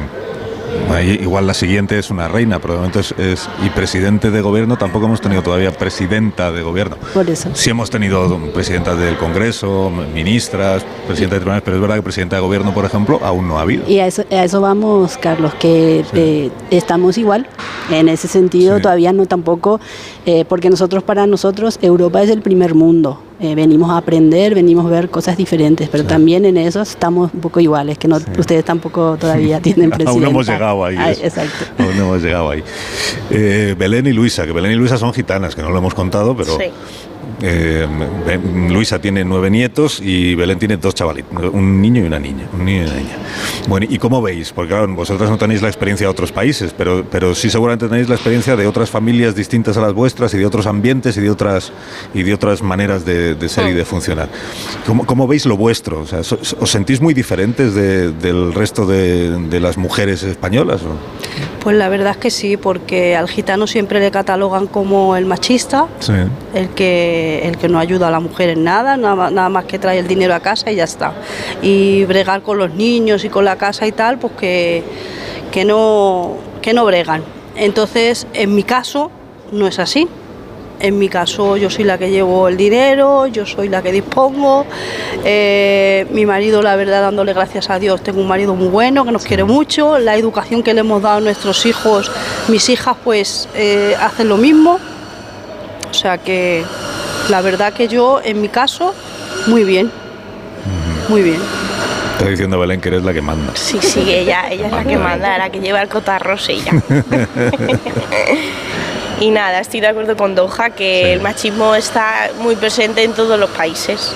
Ahí 0.90 1.18
igual 1.22 1.46
la 1.46 1.54
siguiente 1.54 1.98
es 1.98 2.10
una 2.10 2.28
reina, 2.28 2.58
pero 2.60 2.74
de 2.74 2.78
momento 2.78 3.00
es, 3.00 3.12
es- 3.18 3.48
y 3.64 3.70
presidente 3.70 4.30
de 4.30 4.40
gobierno 4.40 4.76
tampoco 4.76 5.06
hemos 5.06 5.20
tenido 5.20 5.42
todavía 5.42 5.72
presidenta 5.72 6.52
de 6.52 6.62
gobierno. 6.62 6.96
Por 7.12 7.28
eso. 7.28 7.50
Sí 7.54 7.70
hemos 7.70 7.90
tenido 7.90 8.38
presidentas 8.52 8.98
del 8.98 9.16
Congreso, 9.16 9.90
ministras, 10.14 10.84
presidenta 11.06 11.34
de 11.36 11.40
tribunales, 11.40 11.62
pero 11.64 11.76
es 11.76 11.80
verdad 11.80 11.96
que 11.96 12.02
presidenta 12.02 12.36
de 12.36 12.42
gobierno, 12.42 12.72
por 12.74 12.84
ejemplo, 12.84 13.20
aún 13.22 13.48
no 13.48 13.58
ha 13.58 13.62
habido. 13.62 13.88
Y 13.88 13.98
a 13.98 14.06
eso, 14.06 14.24
a 14.30 14.44
eso 14.44 14.60
vamos, 14.60 15.16
Carlos, 15.18 15.52
que 15.54 16.04
eh, 16.14 16.50
estamos 16.70 17.18
igual. 17.18 17.46
En 17.90 18.08
ese 18.08 18.28
sentido, 18.28 18.80
todavía 18.80 19.12
no 19.12 19.26
tampoco, 19.26 19.80
eh, 20.26 20.44
porque 20.48 20.70
nosotros, 20.70 21.02
para 21.02 21.26
nosotros, 21.26 21.78
Europa 21.82 22.22
es 22.22 22.30
el 22.30 22.40
primer 22.40 22.74
mundo. 22.74 23.20
Eh, 23.44 23.54
venimos 23.54 23.90
a 23.90 23.98
aprender, 23.98 24.54
venimos 24.54 24.86
a 24.86 24.88
ver 24.88 25.10
cosas 25.10 25.36
diferentes, 25.36 25.90
pero 25.90 26.02
también 26.04 26.46
en 26.46 26.56
eso 26.56 26.80
estamos 26.80 27.30
un 27.34 27.40
poco 27.42 27.60
iguales, 27.60 27.98
que 27.98 28.08
no, 28.08 28.16
ustedes 28.38 28.64
tampoco 28.64 29.18
todavía 29.20 29.60
tienen 29.62 29.90
presidenta. 29.90 30.12
Aún 30.12 30.22
no 30.22 30.28
hemos 30.30 30.46
llegado 30.46 30.82
ahí. 30.82 30.96
Ay, 30.98 31.18
exacto. 31.22 31.66
Aún 31.78 31.94
no 31.94 32.04
hemos 32.04 32.22
llegado 32.22 32.48
ahí. 32.48 32.64
Eh, 33.30 33.74
Belén 33.78 34.06
y 34.06 34.14
Luisa, 34.14 34.46
que 34.46 34.52
Belén 34.52 34.72
y 34.72 34.76
Luisa 34.76 34.96
son 34.96 35.12
gitanas, 35.12 35.54
que 35.54 35.60
no 35.60 35.68
lo 35.68 35.76
hemos 35.76 35.92
contado, 35.92 36.34
pero 36.34 36.56
Sí. 36.56 36.70
Eh, 37.42 37.86
Luisa 38.68 39.00
tiene 39.00 39.24
nueve 39.24 39.50
nietos 39.50 40.00
y 40.00 40.34
Belén 40.34 40.58
tiene 40.58 40.76
dos 40.76 40.94
chavalitos, 40.94 41.30
un 41.52 41.80
niño 41.80 42.02
y 42.02 42.06
una 42.06 42.18
niña. 42.18 42.46
Un 42.52 42.64
niño 42.64 42.82
y 42.82 42.84
una 42.86 42.94
niña. 42.96 43.16
Bueno, 43.68 43.86
¿y 43.88 43.98
cómo 43.98 44.20
veis? 44.22 44.52
Porque 44.52 44.70
claro, 44.70 44.88
vosotras 44.94 45.30
no 45.30 45.38
tenéis 45.38 45.62
la 45.62 45.68
experiencia 45.68 46.06
de 46.06 46.10
otros 46.10 46.32
países, 46.32 46.74
pero, 46.76 47.04
pero 47.10 47.34
sí 47.34 47.50
seguramente 47.50 47.88
tenéis 47.88 48.08
la 48.08 48.14
experiencia 48.14 48.56
de 48.56 48.66
otras 48.66 48.90
familias 48.90 49.34
distintas 49.34 49.76
a 49.76 49.80
las 49.80 49.92
vuestras 49.92 50.32
y 50.34 50.38
de 50.38 50.46
otros 50.46 50.66
ambientes 50.66 51.16
y 51.16 51.20
de 51.20 51.30
otras, 51.30 51.72
y 52.14 52.22
de 52.22 52.34
otras 52.34 52.62
maneras 52.62 53.04
de, 53.04 53.34
de 53.34 53.48
ser 53.48 53.68
y 53.68 53.72
de 53.72 53.84
funcionar. 53.84 54.28
¿Cómo, 54.86 55.04
cómo 55.06 55.26
veis 55.26 55.46
lo 55.46 55.56
vuestro? 55.56 56.00
O 56.00 56.06
sea, 56.06 56.20
¿Os 56.20 56.70
sentís 56.70 57.00
muy 57.00 57.14
diferentes 57.14 57.74
de- 57.74 58.12
del 58.12 58.52
resto 58.52 58.86
de, 58.86 59.30
de 59.48 59.60
las 59.60 59.76
mujeres 59.76 60.22
españolas? 60.22 60.82
o? 60.82 60.96
Pues 61.62 61.76
la 61.76 61.88
verdad 61.88 62.12
es 62.12 62.16
que 62.18 62.30
sí, 62.30 62.56
porque 62.58 63.16
al 63.16 63.28
gitano 63.28 63.66
siempre 63.66 63.98
le 64.00 64.10
catalogan 64.10 64.66
como 64.66 65.16
el 65.16 65.24
machista, 65.24 65.86
Sí. 66.00 66.12
el 66.54 66.68
que, 66.70 67.13
el 67.42 67.56
que 67.58 67.68
no 67.68 67.78
ayuda 67.78 68.08
a 68.08 68.10
la 68.10 68.20
mujer 68.20 68.50
en 68.50 68.64
nada, 68.64 68.96
nada, 68.96 69.30
nada 69.30 69.48
más 69.48 69.64
que 69.64 69.78
trae 69.78 69.98
el 69.98 70.06
dinero 70.06 70.34
a 70.34 70.40
casa 70.40 70.70
y 70.70 70.76
ya 70.76 70.84
está. 70.84 71.12
Y 71.62 72.04
bregar 72.04 72.42
con 72.42 72.58
los 72.58 72.74
niños 72.74 73.24
y 73.24 73.28
con 73.28 73.44
la 73.44 73.56
casa 73.56 73.86
y 73.86 73.92
tal, 73.92 74.18
pues 74.18 74.32
que, 74.34 74.82
que, 75.50 75.64
no, 75.64 76.36
que 76.62 76.72
no 76.72 76.84
bregan. 76.84 77.22
Entonces, 77.56 78.26
en 78.34 78.54
mi 78.54 78.62
caso, 78.62 79.10
no 79.52 79.66
es 79.66 79.78
así. 79.78 80.08
En 80.80 80.98
mi 80.98 81.08
caso, 81.08 81.56
yo 81.56 81.70
soy 81.70 81.84
la 81.84 81.98
que 81.98 82.10
llevo 82.10 82.48
el 82.48 82.56
dinero, 82.56 83.26
yo 83.28 83.46
soy 83.46 83.68
la 83.68 83.80
que 83.80 83.92
dispongo. 83.92 84.66
Eh, 85.24 86.06
mi 86.10 86.26
marido, 86.26 86.62
la 86.62 86.74
verdad, 86.74 87.00
dándole 87.00 87.32
gracias 87.32 87.70
a 87.70 87.78
Dios, 87.78 88.02
tengo 88.02 88.20
un 88.20 88.26
marido 88.26 88.54
muy 88.54 88.68
bueno, 88.68 89.04
que 89.04 89.12
nos 89.12 89.24
quiere 89.24 89.44
mucho. 89.44 89.98
La 89.98 90.16
educación 90.16 90.62
que 90.62 90.74
le 90.74 90.80
hemos 90.80 91.00
dado 91.00 91.18
a 91.18 91.20
nuestros 91.20 91.64
hijos, 91.64 92.10
mis 92.48 92.68
hijas, 92.68 92.96
pues 93.04 93.48
eh, 93.54 93.94
hacen 94.00 94.28
lo 94.28 94.36
mismo. 94.36 94.78
O 95.88 95.94
sea 95.94 96.18
que 96.18 96.64
la 97.28 97.40
verdad 97.40 97.72
que 97.72 97.88
yo, 97.88 98.20
en 98.22 98.40
mi 98.40 98.48
caso, 98.48 98.94
muy 99.46 99.64
bien. 99.64 99.90
Muy 101.08 101.22
bien. 101.22 101.40
Está 102.12 102.28
diciendo 102.28 102.58
Belén 102.58 102.80
que 102.80 102.88
eres 102.88 103.02
la 103.02 103.12
que 103.12 103.20
manda. 103.20 103.52
Sí, 103.54 103.78
sí, 103.82 104.04
ella, 104.08 104.48
ella 104.50 104.66
es 104.66 104.72
la 104.72 104.84
que 104.84 104.96
manda, 104.96 105.36
la 105.36 105.50
que 105.50 105.60
lleva 105.60 105.82
el 105.82 105.88
cotarros 105.88 106.48
ella. 106.48 106.72
Y 109.20 109.30
nada, 109.30 109.60
estoy 109.60 109.80
de 109.80 109.86
acuerdo 109.86 110.16
con 110.16 110.34
Doha 110.34 110.70
que 110.70 111.12
el 111.12 111.20
machismo 111.20 111.74
está 111.76 112.30
muy 112.40 112.56
presente 112.56 113.04
en 113.04 113.12
todos 113.12 113.38
los 113.38 113.48
países. 113.50 114.12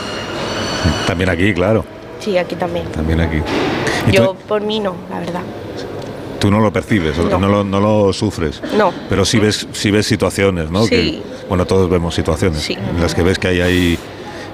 También 1.06 1.30
aquí, 1.30 1.54
claro. 1.54 1.84
Sí, 2.18 2.36
aquí 2.36 2.56
también. 2.56 2.84
También 2.86 3.20
aquí. 3.20 3.38
¿Y 4.08 4.12
Yo 4.12 4.30
tú, 4.30 4.36
por 4.48 4.60
mí 4.60 4.80
no, 4.80 4.96
la 5.08 5.20
verdad. 5.20 5.40
tú 6.40 6.50
no 6.50 6.58
lo 6.58 6.72
percibes, 6.72 7.16
No. 7.16 7.38
no, 7.38 7.48
lo, 7.48 7.64
no 7.64 7.78
lo 7.80 8.12
sufres. 8.12 8.60
No. 8.76 8.92
Pero 9.08 9.24
sí 9.24 9.38
ves, 9.38 9.68
sí 9.72 9.92
ves 9.92 10.04
situaciones, 10.06 10.68
¿no? 10.68 10.82
Sí. 10.82 10.88
Que, 10.90 11.22
bueno, 11.48 11.64
todos 11.66 11.88
vemos 11.90 12.14
situaciones 12.14 12.60
Sí. 12.62 12.74
en 12.74 13.00
las 13.00 13.14
que 13.14 13.22
ves 13.22 13.38
que 13.38 13.48
hay 13.48 13.60
ahí 13.60 13.98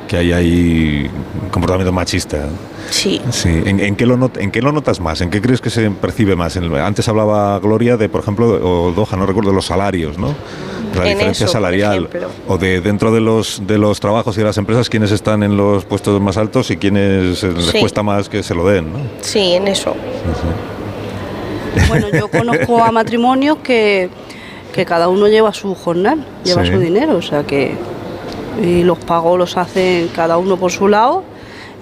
que 0.09 0.19
hay 0.19 0.33
ahí 0.33 1.11
comportamiento 1.51 1.91
machista. 1.91 2.45
Sí. 2.91 3.23
Sí. 3.31 3.49
¿En, 3.65 3.81
en 3.81 3.97
qué 3.97 4.05
lo 4.05 4.19
not- 4.19 4.37
¿En 4.37 4.51
qué 4.51 4.61
lo 4.61 4.71
notas 4.71 5.01
más? 5.01 5.23
¿En 5.23 5.31
qué 5.31 5.41
crees 5.41 5.63
que 5.63 5.71
se 5.71 5.91
percibe 5.91 6.37
más? 6.37 6.57
En 6.57 6.65
el- 6.65 6.75
antes 6.77 7.09
hablaba 7.09 7.59
Gloria 7.59 7.97
de, 7.97 8.11
por 8.11 8.21
ejemplo, 8.21 8.47
o 8.63 8.93
Doha, 8.93 9.17
no 9.17 9.25
recuerdo, 9.25 9.51
los 9.53 9.65
salarios, 9.65 10.19
¿no? 10.19 10.35
La 10.95 11.05
En 11.05 11.15
diferencia 11.15 11.45
eso, 11.45 11.53
salarial. 11.55 12.11
O 12.47 12.59
de 12.59 12.83
dentro 12.83 13.13
de 13.15 13.21
los, 13.23 13.63
de 13.67 13.79
los 13.79 13.99
trabajos 13.99 14.37
y 14.37 14.41
de 14.41 14.45
las 14.45 14.59
empresas, 14.59 14.91
quiénes 14.91 15.11
están 15.11 15.43
en 15.43 15.57
los 15.57 15.87
puestos 15.87 16.21
más 16.21 16.37
altos 16.37 16.71
y 16.71 16.77
quiénes 16.77 17.43
les 17.43 17.65
Sí. 17.67 17.81
cuesta 17.81 18.03
más 18.03 18.29
que 18.29 18.43
se 18.43 18.55
lo 18.55 18.67
den, 18.69 18.93
¿no? 18.93 18.99
Sí, 19.23 19.55
en 19.55 19.69
eso. 19.69 19.97
Bueno, 21.89 22.09
yo 22.11 22.29
conozco 22.29 22.83
a 22.83 22.93
matrimonios 22.93 23.59
que, 23.59 24.09
que 24.75 24.85
cada 24.85 25.09
uno 25.09 25.29
lleva 25.29 25.53
su 25.55 25.75
jornal, 25.75 26.25
lleva 26.43 26.65
Sí. 26.65 26.73
su 26.73 26.79
dinero, 26.81 27.17
o 27.17 27.23
sea 27.23 27.45
que 27.45 27.75
y 28.63 28.83
los 28.83 28.99
pagos 28.99 29.39
los 29.39 29.57
hacen 29.57 30.09
cada 30.15 30.37
uno 30.39 30.57
por 30.57 30.71
su 30.71 30.87
lado 30.89 31.23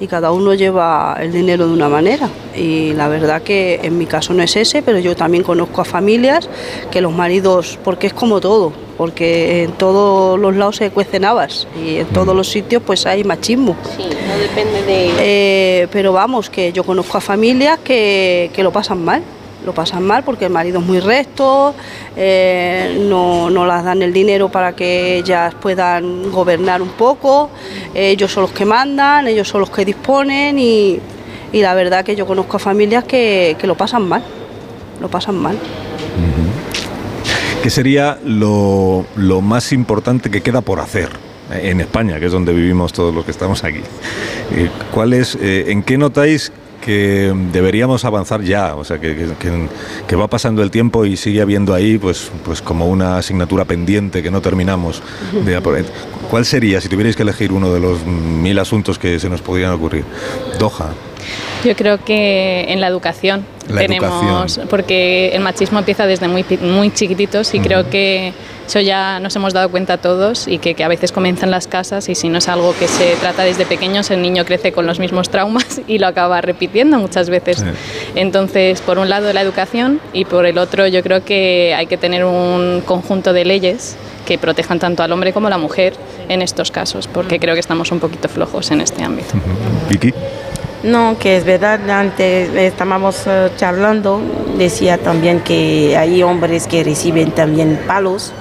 y 0.01 0.07
cada 0.09 0.33
uno 0.33 0.53
lleva 0.55 1.17
el 1.21 1.31
dinero 1.33 1.67
de 1.69 1.73
una 1.75 1.89
manera. 1.89 2.29
Y 2.57 2.93
la 2.95 3.09
verdad 3.09 3.43
que 3.43 3.79
en 3.83 3.99
mi 3.99 4.07
caso 4.07 4.33
no 4.35 4.43
es 4.43 4.57
ese, 4.57 4.83
pero 4.83 4.99
yo 4.99 5.15
también 5.15 5.45
conozco 5.45 5.81
a 5.81 5.85
familias 5.85 6.49
que 6.91 7.01
los 7.01 7.13
maridos, 7.13 7.79
porque 7.85 8.09
es 8.09 8.13
como 8.15 8.41
todo, 8.41 8.73
porque 8.97 9.63
en 9.65 9.73
todos 9.73 10.41
los 10.41 10.57
lados 10.57 10.77
se 10.77 10.91
cuecen 10.91 11.25
habas 11.25 11.69
y 11.81 11.97
en 11.99 12.07
todos 12.07 12.35
los 12.35 12.49
sitios 12.49 12.83
pues 12.85 13.07
hay 13.07 13.23
machismo. 13.23 13.77
Sí, 13.97 14.05
no 14.05 14.37
depende 14.39 14.83
de... 14.83 15.11
Eh, 15.19 15.89
pero 15.93 16.13
vamos, 16.13 16.51
que 16.51 16.73
yo 16.73 16.85
conozco 16.85 17.19
a 17.19 17.21
familias 17.21 17.79
que, 17.85 18.51
que 18.55 18.63
lo 18.63 18.73
pasan 18.73 19.05
mal. 19.05 19.23
Lo 19.65 19.73
pasan 19.73 20.03
mal 20.05 20.25
porque 20.25 20.47
el 20.47 20.53
marido 20.53 20.81
es 20.81 20.87
muy 20.87 20.99
recto, 20.99 21.75
eh, 22.17 23.05
no, 23.09 23.49
no 23.49 23.65
las 23.65 23.85
dan 23.85 24.03
el 24.03 24.13
dinero 24.13 24.49
para 24.49 24.75
que 24.75 25.19
ellas 25.19 25.55
puedan 25.55 26.33
gobernar 26.33 26.83
un 26.83 26.91
poco, 26.91 27.51
ellos 27.95 28.33
son 28.33 28.43
los 28.43 28.53
que 28.53 28.65
mandan, 28.65 29.29
ellos 29.29 29.47
son 29.47 29.61
los 29.61 29.71
que 29.71 29.85
disponen 29.85 30.59
y, 30.59 30.99
y 31.53 31.61
la 31.61 31.75
verdad 31.75 32.05
que 32.05 32.17
yo 32.17 32.27
conozco 32.27 32.57
a 32.57 32.61
familias 32.61 33.05
que, 33.05 33.57
que 33.59 33.67
lo 33.69 33.77
pasan 33.77 34.09
mal, 34.09 34.25
lo 35.01 35.09
pasan 35.09 35.37
mal. 35.37 35.57
¿Qué 37.63 37.71
sería 37.71 38.19
lo, 38.25 39.07
lo 39.15 39.41
más 39.41 39.73
importante 39.73 40.29
que 40.29 40.41
queda 40.41 40.63
por 40.63 40.81
hacer 40.81 41.11
en 41.53 41.81
España, 41.81 42.19
que 42.19 42.27
es 42.27 42.33
donde 42.33 42.53
vivimos 42.53 42.93
todos 42.93 43.15
los 43.15 43.25
que 43.25 43.31
estamos 43.31 43.63
aquí? 43.63 43.83
Eh, 44.51 44.69
¿Cuál 44.91 45.13
es, 45.13 45.37
eh, 45.41 45.67
¿En 45.69 45.85
qué 45.85 45.97
notáis 45.97 46.51
que 46.83 47.33
deberíamos 47.53 48.05
avanzar 48.05 48.43
ya? 48.43 48.75
O 48.77 48.85
sea, 48.85 48.99
que, 48.99 49.17
que- 49.17 49.69
que- 50.07 50.17
va 50.17 50.27
pasando 50.29 50.63
el 50.63 50.71
tiempo 50.71 51.07
y 51.07 51.17
sigue 51.17 51.41
habiendo 51.41 51.73
ahí 51.73 51.97
pues, 51.97 52.31
pues 52.45 52.61
como 52.61 52.87
una 52.87 53.17
asignatura 53.17 53.65
pendiente 53.65 54.23
que 54.23 54.31
no 54.31 54.43
terminamos. 54.43 55.03
de 55.45 55.57
¿Cuál 56.31 56.45
sería, 56.45 56.81
si 56.81 56.89
tuvierais 56.89 57.17
que 57.17 57.23
elegir 57.23 57.53
uno 57.53 57.73
de 57.73 57.81
los 57.81 58.05
mil 58.05 58.59
asuntos 58.59 58.99
que 58.99 59.19
se 59.19 59.29
nos 59.31 59.41
podrían 59.41 59.71
ocurrir? 59.73 60.05
Doha. 60.59 60.91
Yo 61.65 61.77
creo 61.77 62.05
que 62.05 62.65
en 62.69 62.81
la 62.81 62.89
educación 62.89 63.47
La 63.69 63.83
tenemos, 63.83 64.11
educación. 64.59 64.67
porque 64.69 65.29
el 65.33 65.41
machismo 65.41 65.79
empieza 65.79 66.05
desde 66.07 66.27
muy, 66.27 66.43
pi- 66.43 66.57
muy 66.59 66.91
chiquititos 66.93 67.55
y 67.55 67.61
creo 67.61 67.89
que 67.89 68.33
eso 68.73 68.81
ya 68.81 69.21
nos 69.21 69.37
hemos 69.37 69.53
dado 69.53 69.69
cuenta 69.69 69.99
todos 69.99 70.49
y 70.49 70.57
que, 70.57 70.73
que 70.73 70.83
a 70.83 70.89
veces 70.89 71.13
comienza 71.13 71.45
en 71.45 71.51
las 71.51 71.67
casas 71.67 72.09
y 72.09 72.15
si 72.15 72.31
no 72.31 72.39
es 72.39 72.49
algo 72.49 72.75
que 72.75 72.89
se 72.89 73.17
trata 73.17 73.43
desde 73.43 73.67
pequeños, 73.67 74.11
el 74.11 74.23
niño 74.23 74.47
crece 74.47 74.73
con 74.73 74.87
los 74.87 74.99
mismos 74.99 75.29
traumas 75.29 75.83
y 75.87 75.99
lo 75.99 76.07
acaba 76.07 76.41
repitiendo 76.41 76.99
muchas 76.99 77.29
veces. 77.29 77.63
Entonces, 78.15 78.81
por 78.81 78.97
un 78.97 79.11
lado 79.11 79.31
la 79.35 79.43
educación 79.43 80.01
y 80.15 80.25
por 80.25 80.47
el 80.47 80.57
otro 80.57 80.87
yo 80.87 81.03
creo 81.03 81.23
que 81.23 81.75
hay 81.77 81.85
que 81.85 81.99
tener 81.99 82.25
un 82.25 82.83
conjunto 82.87 83.35
de 83.35 83.45
leyes 83.45 83.95
que 84.25 84.39
protejan 84.39 84.79
tanto 84.79 85.03
al 85.03 85.13
hombre 85.13 85.35
como 85.35 85.49
a 85.49 85.51
la 85.51 85.59
mujer 85.59 85.93
en 86.31 86.41
estos 86.41 86.71
casos, 86.71 87.09
porque 87.09 87.39
creo 87.39 87.53
que 87.53 87.61
estamos 87.61 87.93
un 87.93 88.01
poquito 88.01 88.31
flojos 88.31 88.71
en 88.71 88.81
este 88.81 89.03
ámbito. 89.03 89.35
Vicky. 89.91 90.15
No, 90.83 91.19
que 91.19 91.37
es 91.37 91.45
verdad, 91.45 91.79
antes 91.91 92.49
estábamos 92.55 93.27
eh, 93.27 93.51
charlando, 93.59 94.23
decía 94.57 94.97
también 94.97 95.41
que 95.41 95.95
hay 95.95 96.23
hombres 96.23 96.67
que 96.67 96.83
reciben 96.83 97.33
también 97.33 97.79
palos 97.87 98.33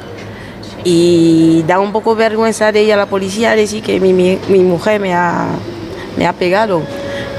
y 0.84 1.64
da 1.68 1.80
un 1.80 1.92
poco 1.92 2.16
vergüenza 2.16 2.72
de 2.72 2.84
ir 2.84 2.94
a 2.94 2.98
la 2.98 3.06
policía 3.06 3.56
decir 3.56 3.84
que 3.84 4.00
mi, 4.00 4.14
mi- 4.14 4.40
mi 4.48 4.60
mujer 4.60 5.00
me 5.00 5.14
ha, 5.14 5.46
me 6.18 6.26
ha 6.28 6.34
pegado. 6.34 6.82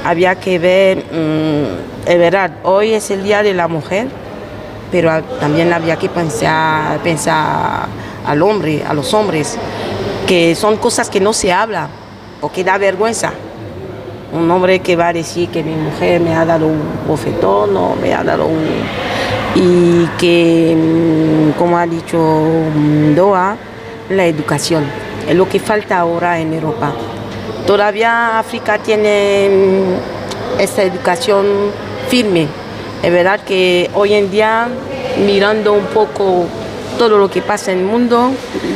Había 0.05 0.35
que 0.35 0.59
ver, 0.59 0.97
mm, 0.99 2.09
es 2.09 2.17
verdad, 2.17 2.51
hoy 2.63 2.93
es 2.93 3.09
el 3.11 3.23
Día 3.23 3.43
de 3.43 3.53
la 3.53 3.67
Mujer, 3.67 4.07
pero 4.91 5.23
también 5.39 5.71
había 5.73 5.95
que 5.97 6.09
pensar, 6.09 6.99
pensar 6.99 7.87
al 8.25 8.41
hombre, 8.41 8.83
a 8.87 8.93
los 8.93 9.13
hombres, 9.13 9.57
que 10.27 10.55
son 10.55 10.77
cosas 10.77 11.09
que 11.09 11.19
no 11.19 11.33
se 11.33 11.51
habla, 11.51 11.87
porque 12.39 12.63
da 12.63 12.77
vergüenza 12.77 13.31
un 14.33 14.49
hombre 14.49 14.79
que 14.79 14.95
va 14.95 15.09
a 15.09 15.13
decir 15.13 15.49
que 15.49 15.61
mi 15.63 15.75
mujer 15.75 16.19
me 16.19 16.33
ha 16.35 16.43
dado 16.43 16.65
un 16.67 16.81
bofetón 17.07 17.75
o 17.77 17.95
me 17.95 18.13
ha 18.13 18.23
dado 18.23 18.45
un... 18.47 18.65
Y 19.55 20.07
que, 20.17 20.75
mm, 20.75 21.51
como 21.59 21.77
ha 21.77 21.85
dicho 21.85 22.17
mm, 22.17 23.13
Doha, 23.15 23.55
la 24.09 24.25
educación 24.25 24.83
es 25.27 25.35
lo 25.35 25.47
que 25.47 25.59
falta 25.59 25.99
ahora 25.99 26.39
en 26.39 26.53
Europa. 26.53 26.91
Todavía 27.67 28.39
África 28.39 28.77
tiene 28.79 29.49
mm, 30.57 30.59
esta 30.61 30.83
educación 30.83 31.45
firme, 32.09 32.47
Es 33.03 33.11
verdad 33.11 33.41
que 33.41 33.89
hoy 33.95 34.13
en 34.13 34.31
día, 34.31 34.67
mirando 35.25 35.73
un 35.73 35.85
poco 35.87 36.45
todo 36.97 37.17
lo 37.17 37.29
que 37.29 37.41
pasa 37.41 37.71
en 37.73 37.79
el 37.79 37.85
mundo, 37.85 38.31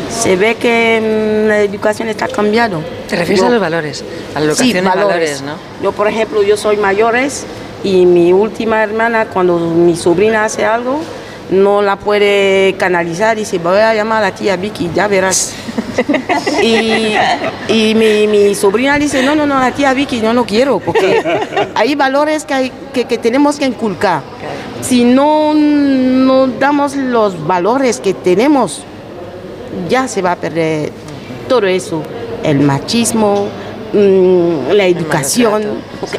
se 0.09 0.35
ve 0.35 0.55
que 0.55 1.45
la 1.47 1.61
educación 1.61 2.09
está 2.09 2.27
cambiando. 2.27 2.81
¿Te 3.07 3.15
refieres 3.15 3.39
Yo- 3.41 3.47
a 3.47 3.51
los 3.51 3.61
valores? 3.61 4.03
A 4.35 4.39
la 4.41 4.53
Sí, 4.53 4.71
educación 4.71 4.85
y 4.85 4.87
valores, 5.05 5.41
¿no? 5.43 5.53
Yo, 5.81 5.91
por 5.93 6.07
ejemplo, 6.09 6.43
yo 6.43 6.57
soy 6.57 6.75
mayores 6.77 7.45
y 7.83 8.05
mi 8.05 8.33
última 8.33 8.83
hermana, 8.83 9.27
cuando 9.27 9.57
mi 9.57 9.95
sobrina 9.95 10.45
hace 10.45 10.65
algo, 10.65 10.99
no 11.49 11.81
la 11.81 11.95
puede 11.97 12.75
canalizar 12.77 13.37
y 13.37 13.41
dice, 13.41 13.57
voy 13.57 13.79
a 13.79 13.93
llamar 13.93 14.19
a 14.23 14.29
la 14.29 14.35
tía 14.35 14.57
Vicky, 14.57 14.91
ya 14.93 15.07
verás. 15.07 15.53
y 16.61 17.15
y 17.69 17.95
mi, 17.95 18.27
mi 18.27 18.55
sobrina 18.55 18.97
dice, 18.97 19.23
no, 19.23 19.35
no, 19.35 19.45
no, 19.45 19.59
la 19.59 19.71
tía 19.71 19.93
Vicky, 19.93 20.21
yo 20.21 20.33
no 20.33 20.45
quiero, 20.45 20.79
porque 20.79 21.21
hay 21.75 21.95
valores 21.95 22.45
que, 22.45 22.53
hay, 22.53 22.71
que, 22.93 23.05
que 23.05 23.17
tenemos 23.17 23.57
que 23.57 23.65
inculcar. 23.65 24.21
Si 24.81 25.03
no, 25.03 25.53
no 25.53 26.47
damos 26.47 26.95
los 26.95 27.45
valores 27.45 27.99
que 27.99 28.13
tenemos, 28.13 28.83
ya 29.89 30.07
se 30.07 30.21
va 30.21 30.33
a 30.33 30.35
perder 30.35 30.91
todo 31.49 31.65
eso, 31.67 32.01
el 32.43 32.59
machismo, 32.59 33.47
mm, 33.93 34.71
la 34.73 34.85
educación, 34.85 35.63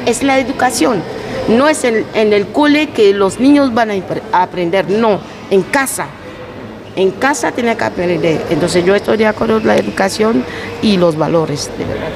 es 0.07 0.23
la 0.23 0.39
educación. 0.39 1.03
No 1.49 1.69
es 1.69 1.85
en, 1.85 2.05
en 2.15 2.33
el 2.33 2.49
cole 2.49 2.89
que 2.91 3.13
los 3.15 3.41
niños 3.41 3.73
van 3.73 3.91
a, 3.91 3.95
aprender, 4.43 4.91
no, 4.91 5.21
en 5.51 5.63
casa. 5.63 6.07
En 6.97 7.13
casa 7.13 7.53
tiene 7.53 7.77
que 7.77 7.85
aprender. 7.85 8.41
Entonces 8.51 8.85
yo 8.85 8.95
estoy 8.95 9.17
de 9.17 9.27
acuerdo 9.27 9.59
con 9.59 9.69
la 9.69 9.77
educación 9.77 10.45
y 10.83 10.97
los 10.97 11.17
valores, 11.17 11.71
de 11.79 11.85
verdad. 11.85 12.09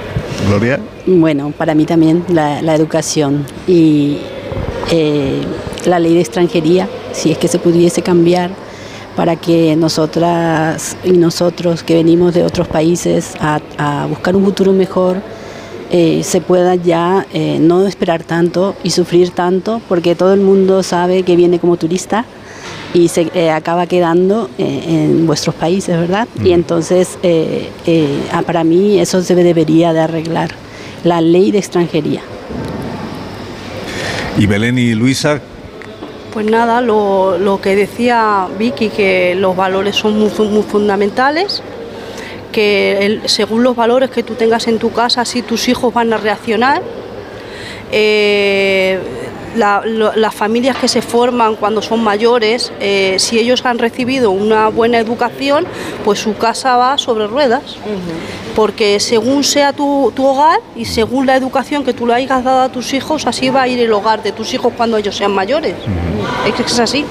Gloria. 0.46 0.80
Bueno, 1.06 1.52
para 1.56 1.74
mí 1.74 1.84
también 1.84 2.24
la, 2.28 2.62
la 2.62 2.74
educación 2.74 3.46
y 3.66 4.18
eh, 4.90 5.40
la 5.86 5.98
ley 5.98 6.14
de 6.14 6.20
extranjería, 6.20 6.88
si 7.12 7.32
es 7.32 7.38
que 7.38 7.48
se 7.48 7.58
pudiese 7.58 8.02
cambiar 8.02 8.50
para 9.16 9.36
que 9.36 9.76
nosotras 9.76 10.96
y 11.04 11.12
nosotros 11.12 11.82
que 11.82 11.94
venimos 11.94 12.34
de 12.34 12.44
otros 12.44 12.68
países 12.68 13.34
a, 13.40 13.60
a 13.78 14.06
buscar 14.06 14.34
un 14.36 14.44
futuro 14.44 14.72
mejor, 14.72 15.16
eh, 15.92 16.22
se 16.24 16.40
pueda 16.40 16.74
ya 16.74 17.26
eh, 17.32 17.58
no 17.60 17.86
esperar 17.86 18.24
tanto 18.24 18.74
y 18.82 18.90
sufrir 18.90 19.30
tanto, 19.30 19.80
porque 19.88 20.14
todo 20.14 20.32
el 20.32 20.40
mundo 20.40 20.82
sabe 20.82 21.22
que 21.22 21.36
viene 21.36 21.58
como 21.60 21.76
turista 21.76 22.24
y 22.94 23.08
se 23.08 23.30
eh, 23.34 23.50
acaba 23.50 23.86
quedando 23.86 24.50
eh, 24.58 24.82
en 24.86 25.26
vuestros 25.26 25.54
países, 25.54 25.98
¿verdad? 25.98 26.28
Y 26.42 26.52
entonces, 26.52 27.18
eh, 27.22 27.68
eh, 27.86 28.22
ah, 28.32 28.42
para 28.42 28.64
mí 28.64 28.98
eso 29.00 29.22
se 29.22 29.34
debería 29.34 29.92
de 29.92 30.00
arreglar, 30.00 30.50
la 31.04 31.20
ley 31.20 31.50
de 31.50 31.58
extranjería. 31.58 32.22
Y 34.38 34.46
Belén 34.46 34.78
y 34.78 34.94
Luisa, 34.94 35.40
Pues 36.32 36.46
nada, 36.46 36.80
lo, 36.80 37.36
lo 37.38 37.60
que 37.60 37.76
decía 37.76 38.46
Vicky, 38.58 38.88
que 38.88 39.34
los 39.34 39.54
valores 39.54 39.96
son 39.96 40.18
muy 40.18 40.30
fundamentales, 40.62 41.62
que 42.52 42.98
el- 43.06 43.28
según 43.28 43.62
los 43.64 43.74
valores 43.74 44.10
que 44.10 44.22
tú 44.22 44.34
tengas 44.34 44.68
en 44.68 44.78
tu 44.78 44.92
casa, 44.92 45.22
así 45.22 45.42
tus 45.42 45.68
hijos 45.68 45.92
van 45.92 46.12
a 46.12 46.18
reaccionar. 46.18 46.82
Eh, 47.90 48.98
la- 49.56 49.82
lo- 49.84 50.14
las 50.16 50.34
familias 50.34 50.76
que 50.78 50.88
se 50.88 51.02
forman 51.02 51.56
cuando 51.56 51.82
son 51.82 52.02
mayores, 52.02 52.72
eh, 52.80 53.16
si 53.18 53.38
ellos 53.38 53.64
han 53.66 53.78
recibido 53.78 54.30
una 54.30 54.68
buena 54.68 54.98
educación, 54.98 55.66
pues 56.04 56.20
su 56.20 56.34
casa 56.36 56.76
va 56.76 56.96
sobre 56.96 57.26
ruedas. 57.26 57.76
Porque 58.56 58.98
según 59.00 59.44
sea 59.44 59.72
tu, 59.74 60.10
tu 60.16 60.26
hogar 60.26 60.58
y 60.74 60.84
según 60.86 61.26
la 61.26 61.36
educación 61.36 61.84
que 61.84 61.92
tú 61.92 62.06
le 62.06 62.14
hayas 62.14 62.42
dado 62.44 62.62
a 62.62 62.68
tus 62.70 62.94
hijos, 62.94 63.26
así 63.26 63.50
va 63.50 63.62
a 63.62 63.68
ir 63.68 63.78
el 63.80 63.92
hogar 63.92 64.22
de 64.22 64.32
tus 64.32 64.54
hijos 64.54 64.72
cuando 64.76 64.96
ellos 64.96 65.16
sean 65.16 65.32
mayores. 65.32 65.74
Es 66.46 66.54
que 66.54 66.62
es 66.62 66.78
así. 66.78 67.04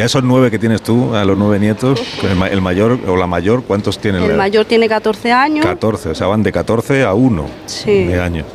Ya 0.00 0.06
esos 0.06 0.22
nueve 0.24 0.50
que 0.50 0.58
tienes 0.58 0.80
tú, 0.80 1.14
a 1.14 1.26
los 1.26 1.36
nueve 1.36 1.58
nietos, 1.58 2.00
el, 2.22 2.34
ma- 2.34 2.48
el 2.48 2.62
mayor 2.62 2.98
o 3.06 3.16
la 3.16 3.26
mayor, 3.26 3.62
¿cuántos 3.64 3.98
tienen? 3.98 4.22
El 4.22 4.34
mayor 4.34 4.64
tiene 4.64 4.88
14 4.88 5.30
años. 5.30 5.66
14, 5.66 6.08
o 6.08 6.14
sea, 6.14 6.26
van 6.26 6.42
de 6.42 6.50
14 6.52 7.04
a 7.04 7.12
1 7.12 7.44
Sí. 7.66 8.04
de 8.04 8.18
años. 8.18 8.46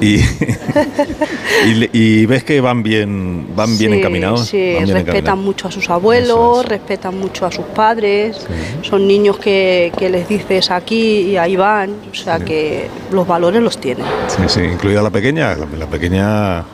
Y, 0.00 0.16
y, 1.66 1.74
le- 1.74 1.90
y 1.92 2.24
ves 2.26 2.44
que 2.44 2.60
van 2.62 2.82
bien, 2.82 3.48
van 3.54 3.76
bien 3.78 3.92
Sí, 3.92 3.98
encaminados. 3.98 4.46
Sí, 4.46 4.56
bien 4.56 4.80
respetan 4.88 5.06
encaminados. 5.16 5.38
mucho 5.44 5.68
a 5.68 5.70
sus 5.70 5.90
abuelos, 5.90 6.64
respetan 6.66 7.18
mucho 7.18 7.44
a 7.46 7.52
sus 7.52 7.66
padres. 7.66 8.46
Son 8.82 9.06
niños 9.06 9.38
que, 9.38 9.92
que 9.98 10.08
les 10.08 10.26
dices 10.28 10.70
aquí 10.70 11.20
y 11.30 11.36
ahí 11.36 11.56
van. 11.56 11.90
O 12.10 12.14
sea 12.14 12.38
que 12.40 12.88
los 13.12 13.26
valores 13.26 13.62
los 13.62 13.78
tienen. 13.78 14.06
Sí, 14.28 14.42
sí, 14.48 14.60
incluida 14.62 15.02
la 15.02 15.10
pequeña, 15.10 15.54
la, 15.54 15.66
la 15.78 15.86
pequeña, 15.86 16.64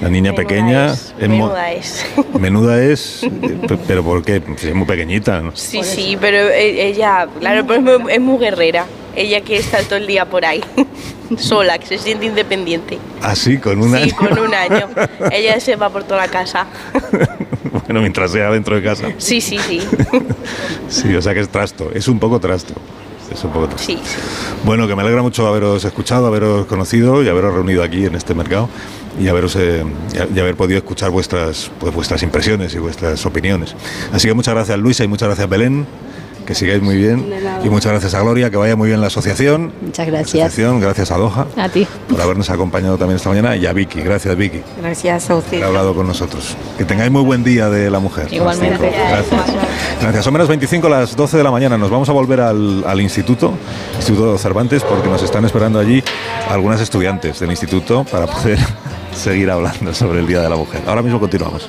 la 0.00 0.08
niña 0.08 0.32
pequeña 0.34 0.92
es, 0.92 1.14
Menuda 1.18 1.72
es. 1.72 2.06
menuda 2.38 2.82
es, 2.82 3.22
eh, 3.24 3.30
pe- 3.66 3.78
pero 3.86 4.02
¿por 4.04 4.22
qué? 4.24 4.42
Si 4.56 4.68
es 4.68 4.74
muy 4.74 4.86
pequeñita. 4.86 5.40
¿no? 5.40 5.52
Sí, 5.54 5.82
sí, 5.82 6.16
pero 6.20 6.36
e- 6.50 6.86
ella, 6.88 7.26
claro, 7.40 7.66
pero 7.66 8.08
es 8.08 8.20
muy, 8.20 8.38
guerrera. 8.38 8.86
Ella 9.16 9.40
que 9.40 9.56
está 9.56 9.82
todo 9.82 9.96
el 9.96 10.06
día 10.06 10.26
por 10.26 10.44
ahí, 10.44 10.60
sola, 11.38 11.78
que 11.78 11.86
se 11.86 11.98
siente 11.98 12.26
independiente. 12.26 12.98
Así, 13.20 13.58
con 13.58 13.80
una. 13.82 14.02
Sí, 14.04 14.12
con 14.12 14.38
un 14.38 14.54
año. 14.54 14.88
Ella 15.32 15.58
se 15.58 15.74
va 15.74 15.90
por 15.90 16.04
toda 16.04 16.20
la 16.20 16.28
casa. 16.28 16.66
bueno, 17.86 18.00
mientras 18.00 18.30
sea 18.30 18.50
dentro 18.50 18.76
de 18.76 18.82
casa. 18.82 19.08
Sí, 19.18 19.40
sí, 19.40 19.58
sí. 19.58 19.80
Sí, 20.88 21.14
o 21.16 21.20
sea 21.22 21.34
que 21.34 21.40
es 21.40 21.48
trasto, 21.48 21.90
es 21.92 22.06
un 22.06 22.20
poco 22.20 22.38
trasto. 22.38 22.74
Es 23.32 23.44
un 23.44 23.52
poco 23.52 23.68
trasto. 23.68 23.86
Sí, 23.86 23.98
sí. 24.02 24.16
Bueno, 24.64 24.86
que 24.86 24.96
me 24.96 25.02
alegra 25.02 25.22
mucho 25.22 25.46
haberos 25.46 25.84
escuchado, 25.84 26.26
haberos 26.26 26.66
conocido 26.66 27.22
y 27.22 27.28
haberos 27.28 27.54
reunido 27.54 27.82
aquí 27.82 28.06
en 28.06 28.14
este 28.14 28.34
mercado 28.34 28.68
y 29.20 29.28
haberos 29.28 29.56
eh, 29.56 29.84
y 30.34 30.38
haber 30.38 30.56
podido 30.56 30.78
escuchar 30.78 31.10
vuestras 31.10 31.70
pues, 31.78 31.94
vuestras 31.94 32.22
impresiones 32.22 32.74
y 32.74 32.78
vuestras 32.78 33.24
opiniones. 33.26 33.74
Así 34.12 34.28
que 34.28 34.34
muchas 34.34 34.54
gracias 34.54 34.78
Luisa 34.78 35.04
y 35.04 35.08
muchas 35.08 35.28
gracias 35.28 35.48
Belén, 35.48 35.86
que 36.48 36.54
sigáis 36.54 36.80
muy 36.80 36.96
bien 36.96 37.30
y 37.62 37.68
muchas 37.68 37.92
gracias 37.92 38.14
a 38.14 38.22
Gloria, 38.22 38.48
que 38.48 38.56
vaya 38.56 38.74
muy 38.74 38.88
bien 38.88 39.02
la 39.02 39.08
asociación. 39.08 39.70
Muchas 39.82 40.06
gracias. 40.06 40.28
Asociación, 40.46 40.80
gracias 40.80 41.10
a 41.10 41.18
Doha 41.18 41.46
A 41.58 41.68
ti. 41.68 41.86
por 42.08 42.18
habernos 42.22 42.48
acompañado 42.48 42.96
también 42.96 43.16
esta 43.16 43.28
mañana 43.28 43.54
y 43.54 43.66
a 43.66 43.74
Vicky, 43.74 44.00
gracias 44.00 44.34
Vicky 44.34 44.62
Gracias 44.80 45.28
a 45.28 45.34
usted. 45.36 45.58
haber 45.58 45.66
hablado 45.66 45.94
con 45.94 46.06
nosotros. 46.06 46.56
Que 46.78 46.86
tengáis 46.86 47.10
muy 47.12 47.20
buen 47.22 47.44
día 47.44 47.68
de 47.68 47.90
la 47.90 47.98
mujer. 47.98 48.32
Igualmente. 48.32 48.90
Gracias. 48.90 49.44
Gracias. 50.00 50.24
Son 50.24 50.32
menos 50.32 50.48
25 50.48 50.88
las 50.88 51.14
12 51.14 51.36
de 51.36 51.44
la 51.44 51.50
mañana. 51.50 51.76
Nos 51.76 51.90
vamos 51.90 52.08
a 52.08 52.12
volver 52.12 52.40
al, 52.40 52.82
al 52.86 52.98
instituto, 53.02 53.52
Instituto 53.96 54.38
Cervantes, 54.38 54.84
porque 54.84 55.06
nos 55.10 55.22
están 55.22 55.44
esperando 55.44 55.78
allí 55.78 56.02
algunas 56.48 56.80
estudiantes 56.80 57.40
del 57.40 57.50
instituto 57.50 58.04
para 58.10 58.26
poder 58.26 58.58
seguir 59.14 59.50
hablando 59.50 59.92
sobre 59.92 60.20
el 60.20 60.26
Día 60.26 60.40
de 60.40 60.48
la 60.48 60.56
Mujer. 60.56 60.80
Ahora 60.86 61.02
mismo 61.02 61.20
continuamos. 61.20 61.68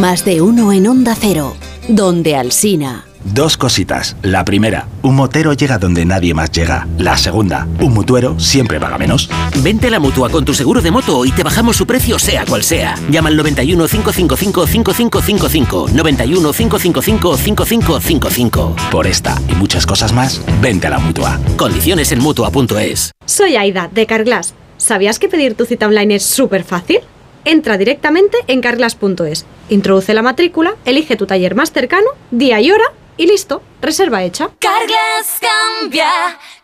Más 0.00 0.24
de 0.24 0.40
uno 0.40 0.72
en 0.72 0.86
Onda 0.86 1.16
Cero, 1.18 1.56
donde 1.88 2.36
Alsina. 2.36 3.04
Dos 3.24 3.56
cositas. 3.56 4.16
La 4.22 4.44
primera, 4.44 4.86
un 5.02 5.16
motero 5.16 5.54
llega 5.54 5.76
donde 5.76 6.04
nadie 6.04 6.34
más 6.34 6.52
llega. 6.52 6.86
La 6.98 7.16
segunda, 7.16 7.66
un 7.80 7.94
mutuero 7.94 8.38
siempre 8.38 8.78
paga 8.78 8.96
menos. 8.96 9.28
Vente 9.60 9.88
a 9.88 9.90
la 9.90 9.98
mutua 9.98 10.30
con 10.30 10.44
tu 10.44 10.54
seguro 10.54 10.80
de 10.80 10.92
moto 10.92 11.24
y 11.24 11.32
te 11.32 11.42
bajamos 11.42 11.76
su 11.76 11.84
precio, 11.84 12.16
sea 12.20 12.44
cual 12.46 12.62
sea. 12.62 12.94
Llama 13.10 13.30
al 13.30 13.36
91 13.38 13.88
555 13.88 14.66
5555. 14.68 15.86
91 15.92 16.52
555 16.52 17.36
5555. 17.36 18.76
Por 18.92 19.08
esta 19.08 19.34
y 19.48 19.56
muchas 19.56 19.84
cosas 19.84 20.12
más, 20.12 20.40
vente 20.62 20.86
a 20.86 20.90
la 20.90 21.00
mutua. 21.00 21.40
Condiciones 21.56 22.12
en 22.12 22.20
mutua.es. 22.20 23.10
Soy 23.26 23.56
Aida, 23.56 23.90
de 23.92 24.06
Carglass. 24.06 24.54
¿Sabías 24.76 25.18
que 25.18 25.28
pedir 25.28 25.54
tu 25.54 25.64
cita 25.64 25.88
online 25.88 26.14
es 26.14 26.22
súper 26.22 26.62
fácil? 26.62 27.00
Entra 27.44 27.78
directamente 27.78 28.36
en 28.46 28.60
carglass.es, 28.60 29.46
introduce 29.68 30.14
la 30.14 30.22
matrícula, 30.22 30.76
elige 30.84 31.16
tu 31.16 31.26
taller 31.26 31.54
más 31.54 31.72
cercano, 31.72 32.08
día 32.30 32.60
y 32.60 32.70
hora 32.70 32.84
y 33.16 33.26
listo, 33.26 33.62
reserva 33.80 34.22
hecha. 34.22 34.50
Carglass 34.58 35.40
cambia, 35.40 36.08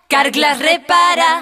Carglass 0.09 0.59
repara. 0.59 1.41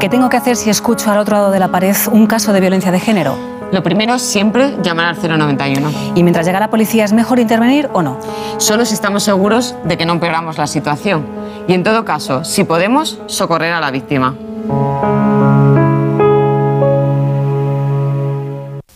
¿Qué 0.00 0.08
tengo 0.08 0.28
que 0.28 0.36
hacer 0.36 0.56
si 0.56 0.68
escucho 0.68 1.10
al 1.10 1.18
otro 1.18 1.36
lado 1.36 1.50
de 1.50 1.58
la 1.58 1.70
pared 1.70 1.94
un 2.10 2.26
caso 2.26 2.52
de 2.52 2.60
violencia 2.60 2.90
de 2.90 3.00
género? 3.00 3.36
Lo 3.72 3.82
primero 3.82 4.16
es 4.16 4.22
siempre 4.22 4.76
llamar 4.82 5.06
al 5.06 5.16
091. 5.16 5.92
¿Y 6.14 6.22
mientras 6.22 6.44
llega 6.44 6.60
la 6.60 6.68
policía 6.68 7.04
es 7.04 7.12
mejor 7.12 7.38
intervenir 7.38 7.88
o 7.94 8.02
no? 8.02 8.18
Solo 8.58 8.84
si 8.84 8.92
estamos 8.92 9.22
seguros 9.22 9.74
de 9.84 9.96
que 9.96 10.04
no 10.04 10.12
empeoramos 10.12 10.58
la 10.58 10.66
situación. 10.66 11.26
Y 11.68 11.72
en 11.72 11.82
todo 11.82 12.04
caso, 12.04 12.44
si 12.44 12.64
podemos, 12.64 13.18
socorrer 13.28 13.72
a 13.72 13.80
la 13.80 13.90
víctima. 13.90 14.34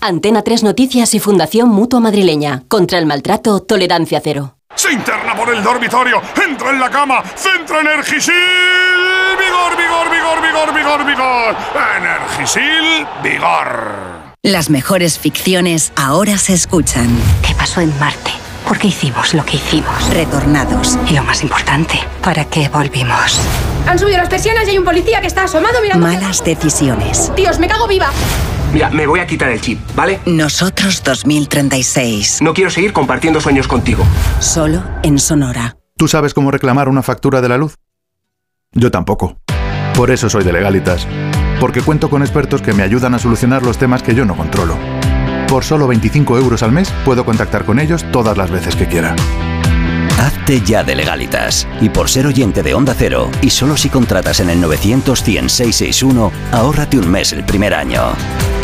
Antena 0.07 0.43
3 0.43 0.63
Noticias 0.63 1.15
y 1.15 1.19
Fundación 1.19 1.69
Mutua 1.69 2.01
Madrileña. 2.01 2.63
Contra 2.69 2.99
el 2.99 3.07
maltrato, 3.07 3.61
tolerancia 3.61 4.21
cero. 4.23 4.55
Se 4.75 4.93
interna 4.93 5.35
por 5.35 5.53
el 5.53 5.63
dormitorio, 5.63 6.21
entra 6.49 6.71
en 6.71 6.79
la 6.79 6.91
cama, 6.91 7.25
centra 7.35 7.81
Energisil. 7.81 8.35
Vigor, 9.39 9.77
vigor, 9.77 10.11
vigor, 10.11 10.43
vigor, 10.43 10.75
vigor, 10.75 11.07
vigor. 11.07 11.57
Energisil, 11.97 13.07
vigor. 13.23 14.35
Las 14.43 14.71
mejores 14.71 15.19
ficciones 15.19 15.93
ahora 15.97 16.39
se 16.39 16.53
escuchan. 16.53 17.09
¿Qué 17.45 17.55
pasó 17.55 17.81
en 17.81 17.99
Marte? 17.99 18.31
¿Por 18.69 18.79
qué 18.79 18.89
hicimos 18.89 19.35
lo 19.35 19.45
que 19.45 19.57
hicimos? 19.57 20.11
Retornados. 20.11 20.99
Y 21.09 21.15
lo 21.15 21.25
más 21.25 21.43
importante, 21.43 21.99
¿para 22.23 22.45
qué 22.45 22.69
volvimos? 22.69 23.41
Han 23.87 23.99
subido 23.99 24.19
las 24.19 24.29
persianas 24.29 24.67
y 24.67 24.71
hay 24.71 24.79
un 24.79 24.85
policía 24.85 25.21
que 25.21 25.27
está 25.27 25.45
asomado 25.45 25.81
mirando. 25.81 26.07
Malas 26.07 26.45
decisiones. 26.45 27.33
Dios, 27.37 27.59
me 27.59 27.69
cago 27.69 27.87
viva. 27.89 28.11
Mira, 28.77 28.91
me 28.91 29.07
voy 29.07 29.21
a 29.21 29.27
quitar 29.27 29.49
el 29.49 29.59
chip, 29.59 29.79
¿vale? 29.95 30.21
Nosotros 30.27 31.03
2036. 31.03 32.43
No 32.43 32.53
quiero 32.53 32.69
seguir 32.69 32.93
compartiendo 32.93 33.41
sueños 33.41 33.67
contigo. 33.67 34.05
Solo 34.39 34.85
en 35.03 35.19
Sonora. 35.19 35.79
¿Tú 35.97 36.09
sabes 36.09 36.35
cómo 36.35 36.51
reclamar 36.51 36.91
una 36.91 37.03
factura 37.03 37.41
de 37.41 37.49
la 37.49 37.57
luz? 37.57 37.79
Yo 38.73 38.91
tampoco. 38.91 39.39
Por 39.95 40.11
eso 40.11 40.29
soy 40.29 40.45
de 40.45 40.53
Legalitas. 40.53 41.09
Porque 41.59 41.81
cuento 41.81 42.11
con 42.11 42.21
expertos 42.21 42.61
que 42.61 42.75
me 42.75 42.83
ayudan 42.83 43.15
a 43.15 43.19
solucionar 43.19 43.63
los 43.63 43.79
temas 43.79 44.03
que 44.03 44.15
yo 44.15 44.27
no 44.27 44.37
controlo. 44.37 44.77
Por 45.49 45.65
solo 45.65 45.87
25 45.87 46.37
euros 46.37 46.63
al 46.63 46.73
mes 46.73 46.93
puedo 47.07 47.25
contactar 47.25 47.65
con 47.65 47.79
ellos 47.79 48.05
todas 48.13 48.37
las 48.37 48.51
veces 48.51 48.77
que 48.77 48.87
quiera. 48.87 49.17
Hazte 50.19 50.61
ya 50.61 50.85
de 50.85 50.97
legalitas. 50.97 51.67
Y 51.81 51.89
por 51.89 52.11
ser 52.11 52.27
oyente 52.27 52.63
de 52.63 52.75
Onda 52.75 52.95
Cero, 52.95 53.31
y 53.41 53.49
solo 53.49 53.75
si 53.79 53.89
contratas 53.89 54.41
en 54.41 54.51
el 54.51 54.61
900 54.61 55.23
100 55.23 55.49
661, 55.49 56.31
ahórrate 56.53 56.99
un 56.99 57.11
mes 57.11 57.33
el 57.33 57.43
primer 57.43 57.73
año. 57.73 58.03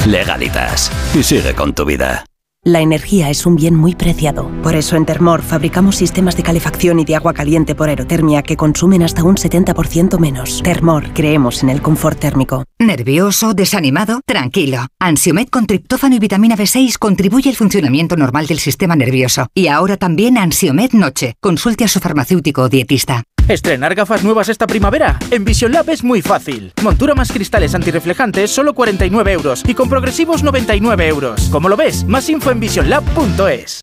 Legalitas. 0.06 0.90
Y 1.14 1.22
sigue 1.22 1.54
con 1.54 1.74
tu 1.74 1.84
vida. 1.84 2.24
La 2.64 2.80
energía 2.80 3.28
es 3.28 3.44
un 3.44 3.56
bien 3.56 3.74
muy 3.74 3.94
preciado. 3.96 4.48
Por 4.62 4.76
eso 4.76 4.94
en 4.96 5.04
Termor 5.04 5.42
fabricamos 5.42 5.96
sistemas 5.96 6.36
de 6.36 6.44
calefacción 6.44 7.00
y 7.00 7.04
de 7.04 7.16
agua 7.16 7.34
caliente 7.34 7.74
por 7.74 7.88
aerotermia 7.88 8.42
que 8.42 8.56
consumen 8.56 9.02
hasta 9.02 9.24
un 9.24 9.34
70% 9.34 10.18
menos. 10.18 10.62
Termor, 10.62 11.12
creemos 11.12 11.62
en 11.64 11.70
el 11.70 11.82
confort 11.82 12.20
térmico. 12.20 12.64
¿Nervioso? 12.78 13.54
¿Desanimado? 13.54 14.20
Tranquilo. 14.26 14.86
Ansiomed 15.00 15.48
con 15.48 15.66
triptófano 15.66 16.14
y 16.16 16.20
vitamina 16.20 16.56
B6 16.56 16.98
contribuye 16.98 17.50
al 17.50 17.56
funcionamiento 17.56 18.16
normal 18.16 18.46
del 18.46 18.60
sistema 18.60 18.94
nervioso. 18.94 19.48
Y 19.54 19.66
ahora 19.66 19.96
también 19.96 20.38
Ansiomed 20.38 20.92
Noche. 20.92 21.34
Consulte 21.40 21.84
a 21.84 21.88
su 21.88 21.98
farmacéutico 21.98 22.62
o 22.62 22.68
dietista. 22.68 23.24
¿Estrenar 23.48 23.94
gafas 23.94 24.22
nuevas 24.22 24.48
esta 24.48 24.66
primavera? 24.66 25.18
En 25.30 25.44
Vision 25.44 25.72
Lab 25.72 25.90
es 25.90 26.04
muy 26.04 26.22
fácil. 26.22 26.72
Montura 26.82 27.14
más 27.14 27.32
cristales 27.32 27.74
antirreflejantes, 27.74 28.50
solo 28.50 28.72
49 28.74 29.32
euros. 29.32 29.62
Y 29.66 29.74
con 29.74 29.88
progresivos, 29.88 30.42
99 30.42 31.08
euros. 31.08 31.48
¿Cómo 31.50 31.68
lo 31.68 31.76
ves? 31.76 32.04
Más 32.04 32.28
info 32.28 32.50
en 32.50 32.60
visionlab.es. 32.60 33.82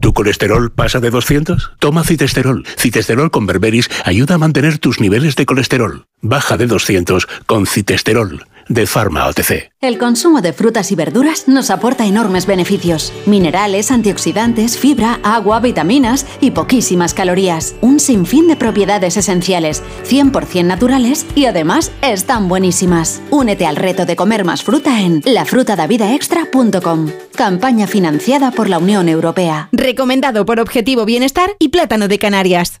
¿Tu 0.00 0.12
colesterol 0.12 0.70
pasa 0.70 1.00
de 1.00 1.10
200? 1.10 1.72
Toma 1.78 2.04
citesterol. 2.04 2.64
Citesterol 2.76 3.30
con 3.30 3.46
berberis 3.46 3.90
ayuda 4.04 4.36
a 4.36 4.38
mantener 4.38 4.78
tus 4.78 5.00
niveles 5.00 5.34
de 5.36 5.46
colesterol. 5.46 6.06
Baja 6.20 6.56
de 6.56 6.66
200 6.66 7.26
con 7.46 7.66
citesterol 7.66 8.44
de 8.68 8.86
Pharma 8.86 9.26
OTC. 9.26 9.70
El 9.80 9.98
consumo 9.98 10.40
de 10.40 10.52
frutas 10.52 10.90
y 10.92 10.94
verduras 10.94 11.48
nos 11.48 11.70
aporta 11.70 12.06
enormes 12.06 12.46
beneficios. 12.46 13.12
Minerales, 13.26 13.90
antioxidantes, 13.90 14.78
fibra, 14.78 15.20
agua, 15.22 15.60
vitaminas 15.60 16.26
y 16.40 16.50
poquísimas 16.50 17.14
calorías. 17.14 17.76
Un 17.80 18.00
sinfín 18.00 18.48
de 18.48 18.56
propiedades 18.56 19.16
esenciales, 19.16 19.82
100% 20.04 20.64
naturales 20.64 21.26
y 21.34 21.46
además 21.46 21.92
están 22.02 22.48
buenísimas. 22.48 23.22
Únete 23.30 23.66
al 23.66 23.76
reto 23.76 24.06
de 24.06 24.16
comer 24.16 24.44
más 24.44 24.62
fruta 24.62 25.00
en 25.00 25.22
lafrutadavidaextra.com. 25.24 27.10
Campaña 27.34 27.86
financiada 27.86 28.50
por 28.50 28.68
la 28.68 28.78
Unión 28.78 29.08
Europea. 29.08 29.68
Recomendado 29.72 30.44
por 30.44 30.60
Objetivo 30.60 31.04
Bienestar 31.04 31.50
y 31.58 31.68
Plátano 31.68 32.08
de 32.08 32.18
Canarias. 32.18 32.80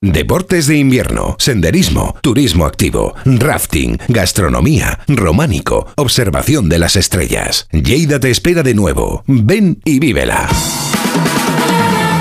Deportes 0.03 0.65
de 0.65 0.79
invierno, 0.79 1.35
senderismo, 1.37 2.15
turismo 2.23 2.65
activo, 2.65 3.13
rafting, 3.23 3.99
gastronomía, 4.07 4.99
románico, 5.07 5.93
observación 5.95 6.69
de 6.69 6.79
las 6.79 6.95
estrellas. 6.95 7.67
Lleida 7.71 8.19
te 8.19 8.31
espera 8.31 8.63
de 8.63 8.73
nuevo. 8.73 9.23
Ven 9.27 9.79
y 9.85 9.99
vívela. 9.99 10.49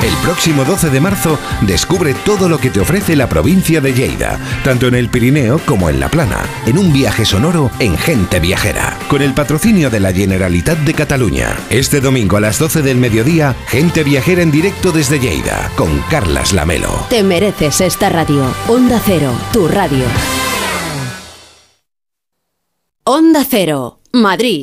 El 0.03 0.15
próximo 0.23 0.65
12 0.65 0.89
de 0.89 0.99
marzo 0.99 1.39
descubre 1.61 2.15
todo 2.25 2.49
lo 2.49 2.57
que 2.57 2.71
te 2.71 2.81
ofrece 2.81 3.17
la 3.17 3.29
provincia 3.29 3.83
de 3.83 3.93
Lleida, 3.93 4.39
tanto 4.65 4.89
en 4.89 4.95
el 4.95 5.11
Pirineo 5.11 5.61
como 5.67 5.91
en 5.91 6.01
la 6.01 6.09
Plana, 6.09 6.43
en 6.65 6.79
un 6.79 6.91
viaje 6.91 7.27
sonoro 7.27 7.71
en 7.81 7.99
Gente 7.99 8.41
Viajera, 8.41 8.99
con 9.09 9.21
el 9.21 9.35
patrocinio 9.35 9.91
de 9.91 10.01
la 10.01 10.13
Generalitat 10.13 10.79
de 10.79 10.95
Cataluña. 10.95 11.55
Este 11.69 12.01
domingo 12.01 12.39
a 12.39 12.41
las 12.41 12.59
12 12.59 12.81
del 12.81 12.97
mediodía, 12.97 13.55
Gente 13.67 14.03
Viajera 14.03 14.41
en 14.41 14.51
directo 14.51 14.91
desde 14.91 15.21
Lleida, 15.21 15.71
con 15.77 15.99
Carlas 16.11 16.55
Lamelo. 16.55 17.07
Te 17.11 17.23
mereces 17.23 17.83
esta 17.83 18.09
radio. 18.09 18.43
Onda 18.69 19.03
Cero, 19.05 19.33
tu 19.53 19.69
radio. 19.69 20.05
Onda 23.05 23.45
Cero, 23.49 24.01
Madrid. 24.13 24.63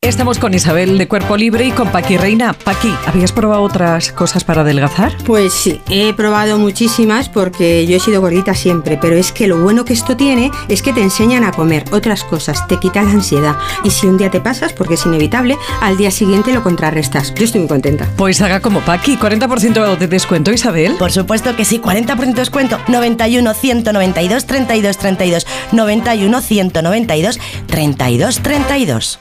Estamos 0.00 0.38
con 0.38 0.54
Isabel 0.54 0.96
de 0.96 1.08
Cuerpo 1.08 1.36
Libre 1.36 1.66
y 1.66 1.72
con 1.72 1.90
Paqui 1.90 2.16
Reina. 2.16 2.52
Paqui, 2.52 2.94
¿habías 3.06 3.32
probado 3.32 3.62
otras 3.62 4.12
cosas 4.12 4.44
para 4.44 4.60
adelgazar? 4.60 5.12
Pues 5.26 5.52
sí, 5.52 5.80
he 5.90 6.14
probado 6.14 6.56
muchísimas 6.56 7.28
porque 7.28 7.84
yo 7.84 7.96
he 7.96 8.00
sido 8.00 8.20
gordita 8.20 8.54
siempre, 8.54 8.96
pero 8.96 9.16
es 9.16 9.32
que 9.32 9.48
lo 9.48 9.60
bueno 9.60 9.84
que 9.84 9.94
esto 9.94 10.16
tiene 10.16 10.52
es 10.68 10.82
que 10.82 10.92
te 10.92 11.02
enseñan 11.02 11.42
a 11.42 11.50
comer 11.50 11.84
otras 11.90 12.22
cosas, 12.22 12.66
te 12.68 12.78
quita 12.78 13.02
la 13.02 13.10
ansiedad 13.10 13.56
y 13.82 13.90
si 13.90 14.06
un 14.06 14.18
día 14.18 14.30
te 14.30 14.40
pasas, 14.40 14.72
porque 14.72 14.94
es 14.94 15.04
inevitable, 15.04 15.58
al 15.80 15.96
día 15.96 16.12
siguiente 16.12 16.54
lo 16.54 16.62
contrarrestas. 16.62 17.34
Yo 17.34 17.44
estoy 17.44 17.62
muy 17.62 17.68
contenta. 17.68 18.08
Pues 18.16 18.40
haga 18.40 18.60
como 18.60 18.80
Paqui, 18.80 19.16
40% 19.16 19.98
de 19.98 20.06
descuento, 20.06 20.52
Isabel. 20.52 20.94
Por 20.94 21.10
supuesto 21.10 21.56
que 21.56 21.64
sí, 21.64 21.80
40% 21.80 22.16
de 22.18 22.32
descuento. 22.34 22.78
91 22.86 23.52
192 23.52 24.46
32 24.46 24.96
32. 24.96 25.46
91 25.72 26.40
192 26.40 27.38
32 27.66 28.40
32. 28.40 29.18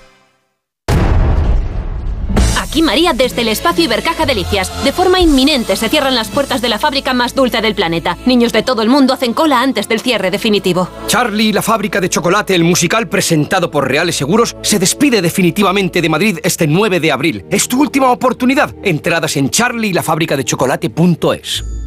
Aquí 2.77 2.83
María 2.83 3.13
desde 3.13 3.41
el 3.41 3.47
espacio 3.47 3.85
Ibercaja 3.85 4.27
Delicias. 4.27 4.71
De 4.83 4.91
forma 4.91 5.19
inminente 5.19 5.75
se 5.75 5.89
cierran 5.89 6.13
las 6.13 6.27
puertas 6.27 6.61
de 6.61 6.69
la 6.69 6.77
fábrica 6.77 7.15
más 7.15 7.33
dulce 7.33 7.59
del 7.59 7.73
planeta. 7.73 8.19
Niños 8.27 8.53
de 8.53 8.61
todo 8.61 8.83
el 8.83 8.89
mundo 8.89 9.15
hacen 9.15 9.33
cola 9.33 9.63
antes 9.63 9.89
del 9.89 9.99
cierre 9.99 10.29
definitivo. 10.29 10.87
Charlie, 11.07 11.51
la 11.51 11.63
fábrica 11.63 11.99
de 11.99 12.07
chocolate, 12.07 12.53
el 12.53 12.63
musical 12.63 13.09
presentado 13.09 13.71
por 13.71 13.87
Reales 13.87 14.15
Seguros, 14.15 14.55
se 14.61 14.77
despide 14.77 15.23
definitivamente 15.23 16.03
de 16.03 16.09
Madrid 16.09 16.37
este 16.43 16.67
9 16.67 16.99
de 16.99 17.11
abril. 17.11 17.45
Es 17.49 17.67
tu 17.67 17.81
última 17.81 18.11
oportunidad. 18.11 18.75
Entradas 18.83 19.37
en 19.37 19.49
charlielafabricadechocolate.es. 19.49 21.86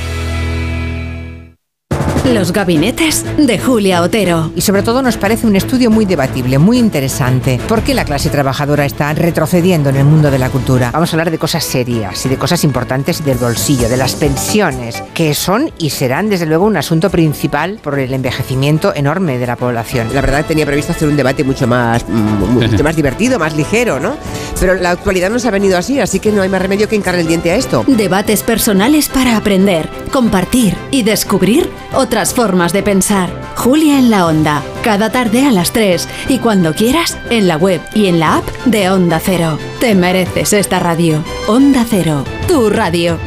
Los 2.33 2.53
gabinetes 2.53 3.25
de 3.37 3.59
Julia 3.59 4.01
Otero. 4.01 4.51
Y 4.55 4.61
sobre 4.61 4.83
todo 4.83 5.01
nos 5.01 5.17
parece 5.17 5.45
un 5.45 5.57
estudio 5.57 5.91
muy 5.91 6.05
debatible, 6.05 6.59
muy 6.59 6.77
interesante. 6.77 7.59
¿Por 7.67 7.81
qué 7.81 7.93
la 7.93 8.05
clase 8.05 8.29
trabajadora 8.29 8.85
está 8.85 9.13
retrocediendo 9.13 9.89
en 9.89 9.97
el 9.97 10.05
mundo 10.05 10.31
de 10.31 10.39
la 10.39 10.49
cultura? 10.49 10.91
Vamos 10.93 11.11
a 11.11 11.17
hablar 11.17 11.29
de 11.29 11.37
cosas 11.37 11.65
serias 11.65 12.25
y 12.25 12.29
de 12.29 12.37
cosas 12.37 12.63
importantes 12.63 13.25
del 13.25 13.37
bolsillo, 13.37 13.89
de 13.89 13.97
las 13.97 14.15
pensiones, 14.15 15.03
que 15.13 15.33
son 15.33 15.71
y 15.77 15.89
serán 15.89 16.29
desde 16.29 16.45
luego 16.45 16.65
un 16.65 16.77
asunto 16.77 17.09
principal 17.09 17.79
por 17.83 17.99
el 17.99 18.13
envejecimiento 18.13 18.95
enorme 18.95 19.37
de 19.37 19.47
la 19.47 19.57
población. 19.57 20.07
La 20.13 20.21
verdad 20.21 20.45
tenía 20.45 20.65
previsto 20.65 20.93
hacer 20.93 21.09
un 21.09 21.17
debate 21.17 21.43
mucho 21.43 21.67
más, 21.67 22.07
mm, 22.07 22.53
mucho 22.53 22.83
más 22.83 22.95
divertido, 22.95 23.39
más 23.39 23.57
ligero, 23.57 23.99
¿no? 23.99 24.15
Pero 24.61 24.75
la 24.75 24.91
actualidad 24.91 25.31
nos 25.31 25.43
ha 25.45 25.49
venido 25.49 25.75
así, 25.75 25.99
así 25.99 26.19
que 26.19 26.31
no 26.31 26.43
hay 26.43 26.47
más 26.47 26.61
remedio 26.61 26.87
que 26.87 26.95
hincarle 26.95 27.21
el 27.21 27.27
diente 27.27 27.49
a 27.49 27.55
esto. 27.55 27.83
Debates 27.87 28.43
personales 28.43 29.09
para 29.09 29.35
aprender, 29.35 29.89
compartir 30.11 30.77
y 30.91 31.01
descubrir 31.01 31.67
otras 31.93 32.35
formas 32.35 32.71
de 32.71 32.83
pensar. 32.83 33.31
Julia 33.55 33.97
en 33.97 34.11
la 34.11 34.27
Onda, 34.27 34.61
cada 34.83 35.11
tarde 35.11 35.47
a 35.47 35.51
las 35.51 35.73
3 35.73 36.07
y 36.29 36.37
cuando 36.37 36.75
quieras 36.75 37.17
en 37.31 37.47
la 37.47 37.57
web 37.57 37.81
y 37.95 38.05
en 38.05 38.19
la 38.19 38.37
app 38.37 38.47
de 38.65 38.91
Onda 38.91 39.19
Cero. 39.19 39.57
Te 39.79 39.95
mereces 39.95 40.53
esta 40.53 40.77
radio. 40.77 41.23
Onda 41.47 41.83
Cero, 41.89 42.23
tu 42.47 42.69
radio. 42.69 43.17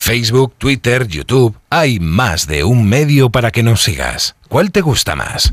Facebook, 0.00 0.54
Twitter, 0.56 1.06
YouTube, 1.06 1.54
hay 1.68 2.00
más 2.00 2.46
de 2.46 2.64
un 2.64 2.88
medio 2.88 3.28
para 3.28 3.50
que 3.50 3.62
nos 3.62 3.82
sigas. 3.82 4.36
¿Cuál 4.48 4.70
te 4.70 4.80
gusta 4.80 5.14
más? 5.16 5.52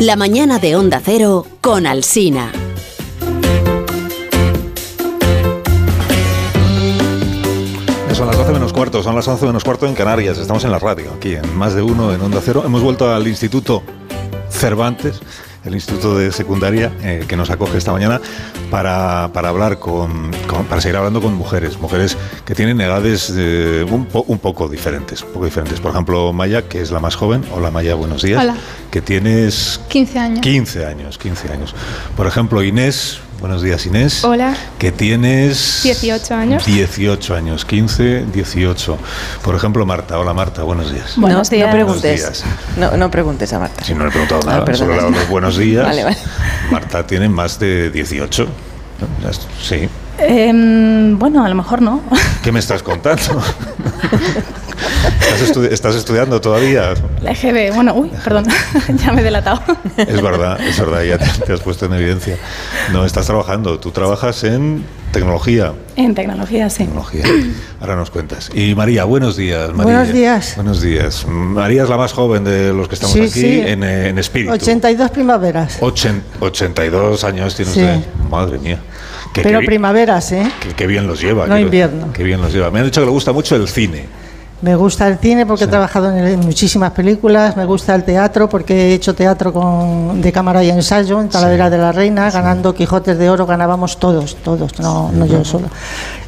La 0.00 0.16
mañana 0.16 0.58
de 0.58 0.76
Onda 0.76 0.98
Cero 1.04 1.46
con 1.60 1.86
Alsina. 1.86 2.50
Son 8.14 8.26
las 8.26 8.38
12 8.38 8.52
menos 8.52 8.72
cuarto, 8.72 9.02
son 9.02 9.14
las 9.14 9.28
11 9.28 9.44
menos 9.44 9.62
cuarto 9.62 9.86
en 9.86 9.94
Canarias. 9.94 10.38
Estamos 10.38 10.64
en 10.64 10.70
la 10.70 10.78
radio, 10.78 11.12
aquí 11.12 11.34
en 11.34 11.54
Más 11.54 11.74
de 11.74 11.82
Uno, 11.82 12.14
en 12.14 12.22
Onda 12.22 12.40
Cero. 12.42 12.62
Hemos 12.64 12.80
vuelto 12.80 13.14
al 13.14 13.28
Instituto 13.28 13.82
Cervantes, 14.48 15.20
el 15.64 15.74
Instituto 15.74 16.16
de 16.16 16.32
Secundaria, 16.32 16.92
eh, 17.02 17.24
que 17.28 17.36
nos 17.36 17.50
acoge 17.50 17.76
esta 17.78 17.92
mañana 17.92 18.20
para, 18.70 19.30
para 19.32 19.48
hablar 19.50 19.78
con, 19.78 20.30
con- 20.46 20.64
para 20.66 20.80
seguir 20.80 20.96
hablando 20.96 21.20
con 21.20 21.34
mujeres, 21.34 21.78
mujeres 21.78 22.16
que 22.44 22.54
tienen 22.54 22.80
edades 22.80 23.32
eh, 23.36 23.84
un, 23.90 24.06
po- 24.06 24.24
un 24.28 24.38
poco 24.38 24.68
diferentes, 24.68 25.22
un 25.22 25.32
poco 25.32 25.44
diferentes. 25.44 25.80
Por 25.80 25.90
ejemplo, 25.92 26.32
Maya, 26.32 26.62
que 26.62 26.80
es 26.80 26.90
la 26.90 27.00
más 27.00 27.14
joven. 27.16 27.44
Hola 27.52 27.70
Maya, 27.70 27.94
buenos 27.94 28.22
días. 28.22 28.42
Hola. 28.42 28.56
Que 28.90 29.00
tienes 29.02 29.80
15 29.88 30.18
años. 30.18 30.40
15 30.40 30.86
años, 30.86 31.18
15 31.18 31.52
años. 31.52 31.74
Por 32.16 32.26
ejemplo, 32.26 32.62
Inés, 32.62 33.18
buenos 33.40 33.62
días 33.62 33.84
Inés. 33.86 34.22
Hola. 34.24 34.54
Que 34.78 34.92
tienes 34.92 35.80
18 35.82 36.34
años. 36.34 36.64
18 36.66 37.34
años, 37.34 37.64
15, 37.64 38.26
18. 38.32 38.98
Por 39.42 39.54
ejemplo, 39.54 39.84
Marta. 39.86 40.18
Hola 40.18 40.32
Marta, 40.34 40.62
buenos 40.62 40.92
días. 40.92 41.14
Buenos 41.16 41.50
no, 41.50 41.56
días. 41.56 41.66
no 41.68 41.72
preguntes. 41.72 42.20
Buenos 42.22 42.42
días. 42.42 42.44
No, 42.76 42.96
no 42.96 43.10
preguntes 43.10 43.52
a 43.52 43.58
Marta. 43.58 43.84
Si 43.84 43.94
no 43.94 44.00
le 44.04 44.08
he 44.08 44.12
preguntado 44.12 44.40
Ah, 44.44 44.50
nada, 44.50 44.64
perdona. 44.64 44.78
solo 44.78 44.92
le 44.92 44.98
he 44.98 45.02
dado 45.02 45.10
los 45.18 45.28
buenos 45.28 45.56
días. 45.58 45.84
Vale, 45.86 46.04
vale. 46.04 46.16
Marta 46.70 47.06
tiene 47.06 47.28
más 47.28 47.58
de 47.58 47.90
18. 47.90 48.44
¿no? 48.44 48.50
Ya 49.24 49.30
es- 49.30 49.40
Sí. 49.62 49.88
Em, 50.22 51.18
bueno, 51.18 51.44
a 51.44 51.48
lo 51.48 51.54
mejor 51.54 51.82
no. 51.82 52.00
¿Qué 52.42 52.52
me 52.52 52.58
estás 52.60 52.82
contando? 52.82 53.42
¿Estás, 55.20 55.50
estu- 55.50 55.68
estás 55.70 55.94
estudiando 55.94 56.40
todavía? 56.40 56.94
La 57.22 57.32
EGB, 57.32 57.74
bueno, 57.74 57.94
uy, 57.94 58.10
perdón, 58.24 58.46
ya 58.96 59.12
me 59.12 59.20
he 59.20 59.24
delatado. 59.24 59.60
Es 59.96 60.20
verdad, 60.20 60.60
es 60.60 60.78
verdad, 60.78 61.02
ya 61.02 61.18
te, 61.18 61.26
te 61.46 61.52
has 61.52 61.60
puesto 61.60 61.86
en 61.86 61.94
evidencia. 61.94 62.36
No, 62.92 63.04
estás 63.04 63.26
trabajando. 63.26 63.78
Tú 63.78 63.90
trabajas 63.90 64.42
en 64.44 64.84
tecnología. 65.12 65.72
En 65.96 66.14
tecnología, 66.14 66.68
sí. 66.70 66.78
Tecnología. 66.84 67.24
Ahora 67.80 67.96
nos 67.96 68.10
cuentas. 68.10 68.50
Y 68.54 68.74
María, 68.74 69.04
buenos 69.04 69.36
días. 69.36 69.70
María. 69.72 69.84
Buenos 69.98 70.12
días. 70.12 70.52
Buenos 70.56 70.82
días. 70.82 71.26
María 71.26 71.82
es 71.84 71.88
la 71.88 71.96
más 71.96 72.12
joven 72.12 72.44
de 72.44 72.72
los 72.72 72.88
que 72.88 72.94
estamos 72.94 73.14
Sí, 73.14 73.20
aquí 73.22 73.30
sí. 73.40 73.60
En, 73.64 73.82
eh, 73.84 74.08
en 74.08 74.18
espíritu. 74.18 74.52
82 74.52 75.10
primaveras. 75.10 75.80
Ochen- 75.80 76.22
82 76.40 77.24
años 77.24 77.54
tiene 77.54 77.70
Sí. 77.72 77.80
usted. 77.80 78.00
Madre 78.30 78.58
mía. 78.58 78.78
Qué, 79.32 79.42
Pero 79.42 79.60
qué- 79.60 79.66
primaveras, 79.66 80.32
¿eh? 80.32 80.50
qué- 80.60 80.74
qué 80.74 80.86
bien 80.86 81.06
los 81.06 81.20
lleva. 81.20 81.46
No 81.46 81.58
invierno. 81.58 82.12
Qué 82.12 82.24
bien 82.24 82.40
los 82.40 82.52
lleva. 82.52 82.70
Me 82.70 82.80
han 82.80 82.86
dicho 82.86 83.00
que 83.00 83.06
le 83.06 83.12
gusta 83.12 83.32
mucho 83.32 83.54
el 83.56 83.68
cine. 83.68 84.06
Me 84.62 84.76
gusta 84.76 85.08
el 85.08 85.18
cine 85.18 85.46
porque 85.46 85.64
he 85.64 85.68
trabajado 85.68 86.10
en, 86.10 86.18
en 86.26 86.40
muchísimas 86.40 86.90
películas, 86.92 87.56
me 87.56 87.64
gusta 87.64 87.94
el 87.94 88.04
teatro 88.04 88.48
porque 88.48 88.90
he 88.90 88.94
hecho 88.94 89.14
teatro 89.14 89.54
con, 89.54 90.20
de 90.20 90.32
cámara 90.32 90.62
y 90.62 90.68
ensayo 90.68 91.18
en 91.20 91.30
Talavera 91.30 91.70
de 91.70 91.78
la 91.78 91.92
Reina, 91.92 92.30
ganando 92.30 92.74
Quijotes 92.74 93.16
de 93.18 93.30
Oro, 93.30 93.46
ganábamos 93.46 93.98
todos, 93.98 94.36
todos, 94.36 94.78
no, 94.78 95.10
no 95.12 95.24
yo 95.24 95.44
sola. 95.46 95.68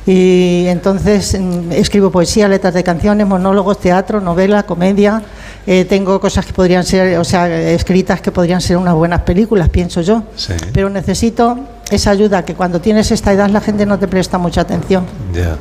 Y 0.07 0.65
entonces 0.69 1.39
mm, 1.39 1.73
escribo 1.73 2.11
poesía, 2.11 2.49
letras 2.49 2.73
de 2.73 2.83
canciones, 2.83 3.27
monólogos, 3.27 3.79
teatro, 3.79 4.21
novela, 4.21 4.63
comedia. 4.65 5.23
Eh, 5.67 5.85
tengo 5.85 6.19
cosas 6.19 6.47
que 6.47 6.53
podrían 6.53 6.85
ser, 6.85 7.19
o 7.19 7.25
sea, 7.25 7.49
escritas 7.71 8.21
que 8.21 8.33
podrían 8.33 8.61
ser 8.61 8.79
unas 8.79 8.95
buenas 8.95 9.21
películas, 9.21 9.69
pienso 9.69 10.01
yo. 10.01 10.23
Sí. 10.37 10.55
Pero 10.73 10.89
necesito 10.89 11.59
esa 11.91 12.11
ayuda, 12.11 12.45
que 12.45 12.55
cuando 12.55 12.81
tienes 12.81 13.11
esta 13.11 13.33
edad 13.33 13.51
la 13.51 13.61
gente 13.61 13.85
no 13.85 13.99
te 13.99 14.09
presta 14.09 14.39
mucha 14.39 14.63
atención. 14.63 15.05
Ya. 15.33 15.57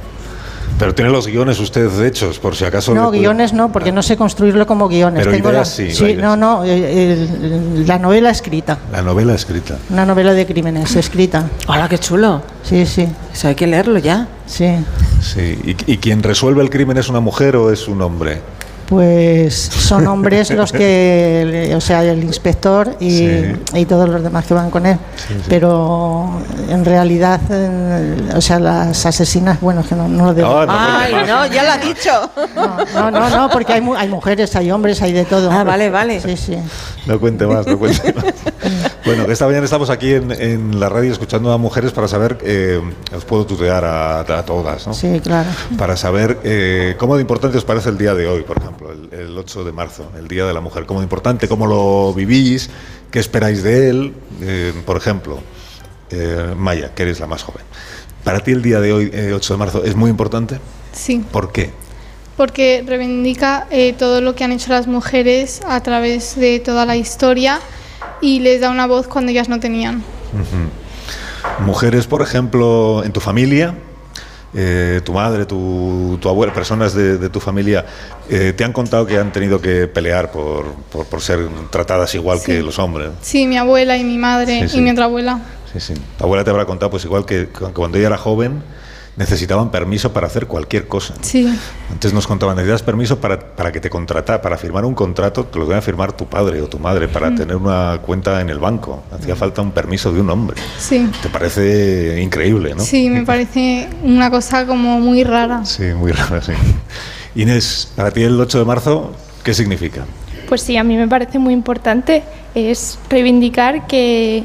Pero 0.81 0.95
tiene 0.95 1.11
los 1.11 1.27
guiones 1.27 1.59
usted 1.59 2.01
hechos, 2.03 2.39
por 2.39 2.55
si 2.55 2.65
acaso. 2.65 2.95
No, 2.95 3.09
puede- 3.09 3.19
guiones 3.19 3.53
no, 3.53 3.71
porque 3.71 3.91
no 3.91 4.01
sé 4.01 4.17
construirlo 4.17 4.65
como 4.65 4.87
guiones. 4.87 5.19
Pero 5.23 5.31
Tengo 5.37 5.51
ideas 5.51 5.67
la- 5.69 5.75
sí, 5.75 5.91
sí, 5.91 6.15
no, 6.15 6.35
no, 6.35 6.65
eh, 6.65 7.13
el- 7.13 7.85
la 7.85 7.99
novela 7.99 8.31
escrita, 8.31 8.79
La 8.91 9.03
novela 9.03 9.35
escrita. 9.35 9.77
una 9.91 10.07
novela 10.07 10.33
de 10.33 10.47
crímenes 10.47 10.95
escrita. 10.95 11.47
Hola, 11.67 11.87
qué 11.87 11.99
chulo. 11.99 12.41
Sí, 12.63 12.87
sí. 12.87 13.07
Eso 13.31 13.47
hay 13.49 13.53
que 13.53 13.67
leerlo 13.67 13.99
ya. 13.99 14.27
Sí. 14.47 14.69
Sí. 15.21 15.59
¿Y, 15.63 15.93
y 15.93 15.97
quien 15.99 16.23
resuelve 16.23 16.63
el 16.63 16.71
crimen 16.71 16.97
es 16.97 17.09
una 17.09 17.19
mujer 17.19 17.55
o 17.57 17.71
es 17.71 17.87
un 17.87 18.01
hombre? 18.01 18.41
Pues 18.91 19.55
son 19.55 20.05
hombres 20.07 20.49
los 20.51 20.73
que, 20.73 21.71
o 21.73 21.79
sea, 21.79 22.03
el 22.03 22.21
inspector 22.25 22.97
y, 22.99 23.09
Sí. 23.19 23.55
y 23.75 23.85
todos 23.85 24.09
los 24.09 24.21
demás 24.21 24.45
que 24.45 24.53
van 24.53 24.69
con 24.69 24.85
él. 24.85 24.97
Sí, 25.15 25.33
sí. 25.33 25.43
Pero 25.47 26.41
en 26.67 26.83
realidad, 26.83 27.39
o 28.35 28.41
sea, 28.41 28.59
las 28.59 29.05
asesinas, 29.05 29.61
bueno, 29.61 29.81
que 29.87 29.95
no, 29.95 30.09
no 30.09 30.25
lo 30.25 30.33
digo. 30.33 30.65
Ay, 30.67 31.13
no, 31.25 31.45
ya 31.45 31.63
lo 31.63 31.71
ha 31.71 31.77
dicho. 31.77 32.31
No, 32.93 33.09
no, 33.11 33.29
no, 33.29 33.49
porque 33.49 33.71
hay, 33.71 33.81
mu- 33.81 33.95
hay 33.95 34.09
mujeres, 34.09 34.53
hay 34.57 34.69
hombres, 34.71 35.01
hay 35.01 35.13
de 35.13 35.23
todo. 35.23 35.49
Ah, 35.49 35.63
vale, 35.63 35.89
vale. 35.89 36.19
Sí, 36.19 36.35
sí. 36.35 36.57
No 37.05 37.17
cuente 37.17 37.47
más, 37.47 37.65
no 37.65 37.79
cuente 37.79 38.11
más. 38.13 38.25
Bueno, 39.03 39.23
esta 39.31 39.47
mañana 39.47 39.65
estamos 39.65 39.89
aquí 39.89 40.13
en, 40.13 40.31
en 40.31 40.79
la 40.79 40.87
radio 40.87 41.11
escuchando 41.11 41.51
a 41.51 41.57
mujeres 41.57 41.91
para 41.91 42.07
saber, 42.07 42.37
eh, 42.43 42.79
os 43.15 43.25
puedo 43.25 43.45
tutear 43.47 43.83
a, 43.83 44.19
a 44.19 44.45
todas, 44.45 44.85
¿no? 44.85 44.93
Sí, 44.93 45.19
claro. 45.23 45.49
Para 45.75 45.97
saber 45.97 46.37
eh, 46.43 46.95
cómo 46.99 47.15
de 47.15 47.21
importante 47.21 47.57
os 47.57 47.65
parece 47.65 47.89
el 47.89 47.97
día 47.97 48.13
de 48.13 48.27
hoy, 48.27 48.43
por 48.43 48.59
ejemplo, 48.59 48.91
el, 48.91 49.09
el 49.11 49.37
8 49.37 49.63
de 49.63 49.71
marzo, 49.71 50.11
el 50.19 50.27
Día 50.27 50.45
de 50.45 50.53
la 50.53 50.61
Mujer. 50.61 50.85
¿Cómo 50.85 50.99
de 50.99 51.05
importante? 51.05 51.47
¿Cómo 51.47 51.65
lo 51.65 52.13
vivís? 52.13 52.69
¿Qué 53.09 53.17
esperáis 53.19 53.63
de 53.63 53.89
él? 53.89 54.13
Eh, 54.41 54.71
por 54.85 54.97
ejemplo, 54.97 55.39
eh, 56.11 56.53
Maya, 56.55 56.93
que 56.93 57.01
eres 57.01 57.19
la 57.19 57.25
más 57.27 57.41
joven. 57.41 57.63
¿Para 58.23 58.41
ti 58.41 58.51
el 58.51 58.61
día 58.61 58.79
de 58.79 58.93
hoy, 58.93 59.09
eh, 59.11 59.33
8 59.33 59.53
de 59.55 59.57
marzo, 59.57 59.83
es 59.83 59.95
muy 59.95 60.11
importante? 60.11 60.59
Sí, 60.93 61.23
¿Por 61.31 61.51
qué? 61.51 61.71
porque 62.37 62.83
reivindica 62.87 63.67
eh, 63.69 63.93
todo 63.93 64.19
lo 64.19 64.33
que 64.33 64.43
han 64.43 64.51
hecho 64.51 64.71
las 64.71 64.87
mujeres 64.87 65.61
a 65.67 65.83
través 65.83 66.35
de 66.35 66.59
toda 66.59 66.87
la 66.87 66.95
historia 66.95 67.59
y 68.21 68.39
les 68.39 68.61
da 68.61 68.69
una 68.69 68.87
voz 68.87 69.07
cuando 69.07 69.31
ellas 69.31 69.49
no 69.49 69.59
tenían. 69.59 69.97
Ujú. 70.33 71.63
Mujeres, 71.65 72.07
por 72.07 72.21
ejemplo, 72.21 73.03
en 73.03 73.11
tu 73.11 73.19
familia, 73.19 73.75
eh, 74.53 75.01
tu 75.03 75.13
madre, 75.13 75.45
tu, 75.45 76.17
tu 76.21 76.29
abuela, 76.29 76.53
personas 76.53 76.93
de, 76.93 77.17
de 77.17 77.29
tu 77.29 77.39
familia, 77.39 77.85
eh, 78.29 78.53
te 78.55 78.63
han 78.63 78.73
contado 78.73 79.05
que 79.05 79.17
han 79.17 79.31
tenido 79.31 79.61
que 79.61 79.87
pelear 79.87 80.31
por, 80.31 80.65
por, 80.91 81.05
por 81.05 81.21
ser 81.21 81.39
tratadas 81.69 82.13
igual 82.15 82.39
Sí. 82.39 82.45
que 82.47 82.61
los 82.61 82.77
hombres. 82.79 83.09
Sí, 83.21 83.47
mi 83.47 83.57
abuela 83.57 83.97
y 83.97 84.03
mi 84.03 84.17
madre 84.17 84.61
Sí, 84.63 84.69
sí. 84.69 84.77
y 84.77 84.81
mi 84.81 84.91
otra 84.91 85.05
abuela. 85.05 85.39
Sí, 85.73 85.79
sí. 85.79 85.93
Tu 86.17 86.23
abuela 86.23 86.43
te 86.43 86.49
habrá 86.49 86.65
contado, 86.65 86.91
pues 86.91 87.05
igual 87.05 87.25
que 87.25 87.47
cu- 87.47 87.71
cuando 87.73 87.97
ella 87.97 88.07
era 88.07 88.17
joven, 88.17 88.61
necesitaban 89.17 89.69
permiso 89.71 90.13
para 90.13 90.27
hacer 90.27 90.47
cualquier 90.47 90.87
cosa. 90.87 91.13
Sí, 91.21 91.47
Antes 91.91 92.13
nos 92.13 92.25
contaban, 92.27 92.55
necesitas 92.55 92.81
permiso 92.81 93.19
para, 93.19 93.37
para 93.39 93.71
que 93.71 93.79
te 93.81 93.89
contrata, 93.89 94.41
para 94.41 94.57
firmar 94.57 94.85
un 94.85 94.93
contrato, 94.95 95.43
te 95.45 95.59
lo 95.59 95.65
debe 95.65 95.81
firmar 95.81 96.13
tu 96.13 96.25
padre 96.27 96.61
o 96.61 96.67
tu 96.67 96.79
madre, 96.79 97.07
para 97.09 97.29
Mm. 97.29 97.35
tener 97.35 97.55
una 97.57 97.99
cuenta 98.01 98.39
en 98.41 98.49
el 98.49 98.59
banco. 98.59 99.03
Hacía 99.11 99.35
falta 99.35 99.61
un 99.61 99.71
permiso 99.71 100.11
de 100.13 100.21
un 100.21 100.29
hombre. 100.29 100.57
sí. 100.79 101.09
Te 101.21 101.29
parece 101.29 102.21
increíble, 102.21 102.73
¿no? 102.73 102.81
Sí, 102.81 103.09
me 103.09 103.23
parece 103.23 103.89
una 104.03 104.31
cosa 104.31 104.65
como 104.65 104.99
muy 105.01 105.23
rara. 105.23 105.65
Sí, 105.65 105.83
muy 105.95 106.11
raro, 106.13 106.41
sí. 106.41 106.53
Inés, 107.35 107.91
para 107.95 108.11
ti 108.11 108.23
el 108.23 108.39
8 108.39 108.59
de 108.59 108.65
marzo, 108.65 109.11
¿qué 109.43 109.53
significa? 109.53 110.05
Pues 110.47 110.61
sí, 110.61 110.75
a 110.77 110.83
mí 110.83 110.95
me 110.97 111.07
parece 111.07 111.37
muy 111.39 111.53
importante. 111.53 112.23
Es 112.55 112.97
reivindicar 113.09 113.87
que, 113.87 114.43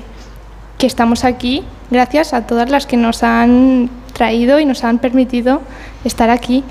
que 0.79 0.87
estamos 0.87 1.25
aquí 1.25 1.65
gracias 1.91 2.33
a 2.33 2.47
todas 2.47 2.69
las 2.71 2.87
que 2.87 2.97
nos 2.97 3.23
han 3.25 3.91
traído 4.17 4.59
y 4.59 4.65
nos 4.65 4.83
han 4.85 4.99
permitido 4.99 5.61
estar 6.05 6.31
aquí. 6.31 6.65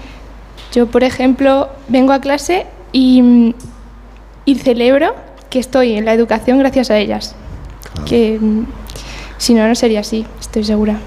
Yo, 0.73 0.87
por 0.87 1.03
ejemplo, 1.03 1.69
vengo 1.87 2.11
a 2.11 2.19
clase 2.19 2.65
y, 2.91 3.53
y 4.45 4.55
celebro 4.55 5.15
que 5.49 5.59
estoy 5.59 5.93
en 5.93 6.05
la 6.05 6.13
educación 6.13 6.59
gracias 6.59 6.89
a 6.89 6.97
ellas. 6.97 7.35
Que 8.05 8.37
mm, 8.41 8.65
si 9.37 9.53
no, 9.53 9.67
no 9.67 9.75
sería 9.75 9.99
así, 10.01 10.25
estoy 10.39 10.63
segura. 10.63 10.97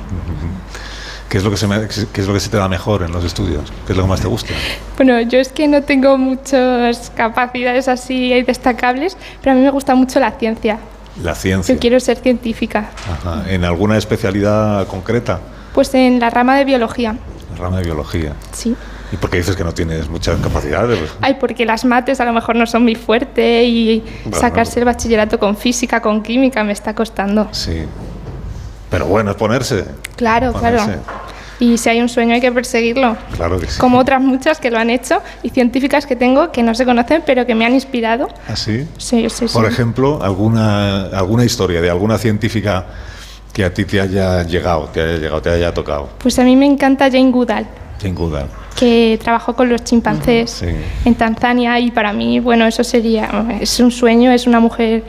¿Qué 1.29 1.37
es, 1.39 1.45
lo 1.45 1.51
que 1.51 1.59
se 1.59 1.67
me- 1.67 1.87
qué 1.87 2.21
es 2.23 2.27
lo 2.27 2.33
que 2.33 2.41
se 2.41 2.49
te 2.49 2.57
da 2.57 2.69
mejor 2.69 3.03
en 3.03 3.13
los 3.13 3.23
estudios? 3.25 3.71
¿Qué 3.87 3.93
es 3.93 3.97
lo 3.99 4.05
que 4.05 4.09
más 4.09 4.21
te 4.21 4.29
gusta? 4.29 4.55
Bueno, 4.97 5.21
yo 5.21 5.39
es 5.39 5.51
que 5.51 5.69
no 5.69 5.83
tengo 5.83 6.17
muchas 6.17 7.11
capacidades 7.15 7.87
así 7.89 8.31
destacables, 8.45 9.17
pero 9.43 9.53
a 9.53 9.55
mí 9.55 9.63
me 9.63 9.71
gusta 9.71 9.95
mucho 9.95 10.21
la 10.21 10.31
ciencia. 10.33 10.79
La 11.23 11.35
ciencia. 11.35 11.75
Yo 11.75 11.81
quiero 11.81 12.01
ser 12.01 12.17
científica. 12.19 12.91
Ajá. 13.13 13.45
¿En 13.51 13.65
alguna 13.65 13.99
especialidad 13.99 14.87
concreta? 14.87 15.41
Pues 15.79 15.95
en 15.95 16.19
la 16.19 16.29
rama 16.29 16.57
de 16.57 16.65
biología, 16.65 17.15
La 17.53 17.57
rama 17.57 17.77
de 17.77 17.85
biología. 17.85 18.33
sí. 18.51 18.75
¿Y 19.13 19.17
por 19.17 19.31
qué 19.31 19.37
dices 19.37 19.55
que 19.55 19.63
no 19.63 19.73
tienes 19.73 20.09
muchas 20.09 20.37
capacidades? 20.41 20.99
Pues, 20.99 21.13
Ay, 21.21 21.37
porque 21.39 21.65
las 21.65 21.85
mates 21.85 22.21
a 22.21 22.25
lo 22.25 22.33
mejor 22.33 22.57
no 22.57 22.67
son 22.67 22.83
muy 22.83 22.97
fuerte 22.97 23.63
y 23.63 24.03
Bueno. 24.25 24.37
sacarse 24.41 24.81
el 24.81 24.87
bachillerato 24.87 25.39
con 25.39 25.57
física, 25.57 26.03
con 26.03 26.21
química, 26.25 26.65
me 26.65 26.73
está 26.73 26.97
costando. 26.97 27.47
sí. 27.53 27.85
Pero 28.91 29.07
bueno, 29.07 29.31
es 29.31 29.37
ponerse. 29.37 29.85
Claro, 30.17 30.53
claro. 30.53 30.79
Ponerse. 30.79 31.01
Y 31.61 31.79
si 31.79 31.89
hay 31.91 32.01
un 32.01 32.09
sueño 32.09 32.35
hay 32.35 32.41
que 32.41 32.51
perseguirlo. 32.51 33.17
Claro 33.37 33.61
que 33.61 33.69
sí. 33.69 33.79
Como 33.79 33.99
otras 34.01 34.21
muchas 34.21 34.59
que 34.59 34.73
lo 34.73 34.79
han 34.81 34.91
hecho 34.91 35.23
y 35.45 35.51
científicas 35.51 36.07
que 36.07 36.17
tengo 36.17 36.51
que 36.51 36.65
no 36.65 36.75
se 36.75 36.85
conocen 36.85 37.23
pero 37.25 37.47
que 37.47 37.55
me 37.55 37.65
han 37.65 37.75
inspirado. 37.75 38.27
¿Así? 38.49 38.85
Sí, 38.99 39.31
sí, 39.31 39.47
sí. 39.47 39.55
Por 39.55 39.65
ejemplo, 39.67 40.21
alguna, 40.25 41.05
alguna 41.17 41.45
historia 41.45 41.81
de 41.81 41.89
alguna 41.89 42.19
científica 42.19 42.85
que 43.59 43.65
a 43.65 43.75
ti 43.75 43.85
te 43.85 44.01
haya 44.01 44.45
llegado, 44.45 44.85
te 44.93 45.01
haya 45.03 45.17
llegado, 45.19 45.43
te 45.43 45.51
haya 45.51 45.75
tocado. 45.75 46.09
Pues 46.23 46.39
a 46.39 46.45
mí 46.45 46.55
me 46.55 46.65
encanta 46.65 47.07
Jane 47.11 47.33
Goodall, 47.33 47.67
Jane 48.01 48.15
Goodall. 48.15 48.47
que 48.79 49.19
trabajó 49.21 49.57
con 49.57 49.69
los 49.69 49.83
chimpancés 49.83 50.49
Sí. 50.53 50.67
en 51.05 51.15
Tanzania 51.17 51.81
y 51.81 51.91
para 51.91 52.13
mí, 52.13 52.39
bueno, 52.39 52.69
eso 52.69 52.85
sería, 52.85 53.29
es 53.61 53.81
un 53.81 53.91
sueño, 53.91 54.31
es 54.31 54.47
una 54.47 54.61
mujer 54.61 55.03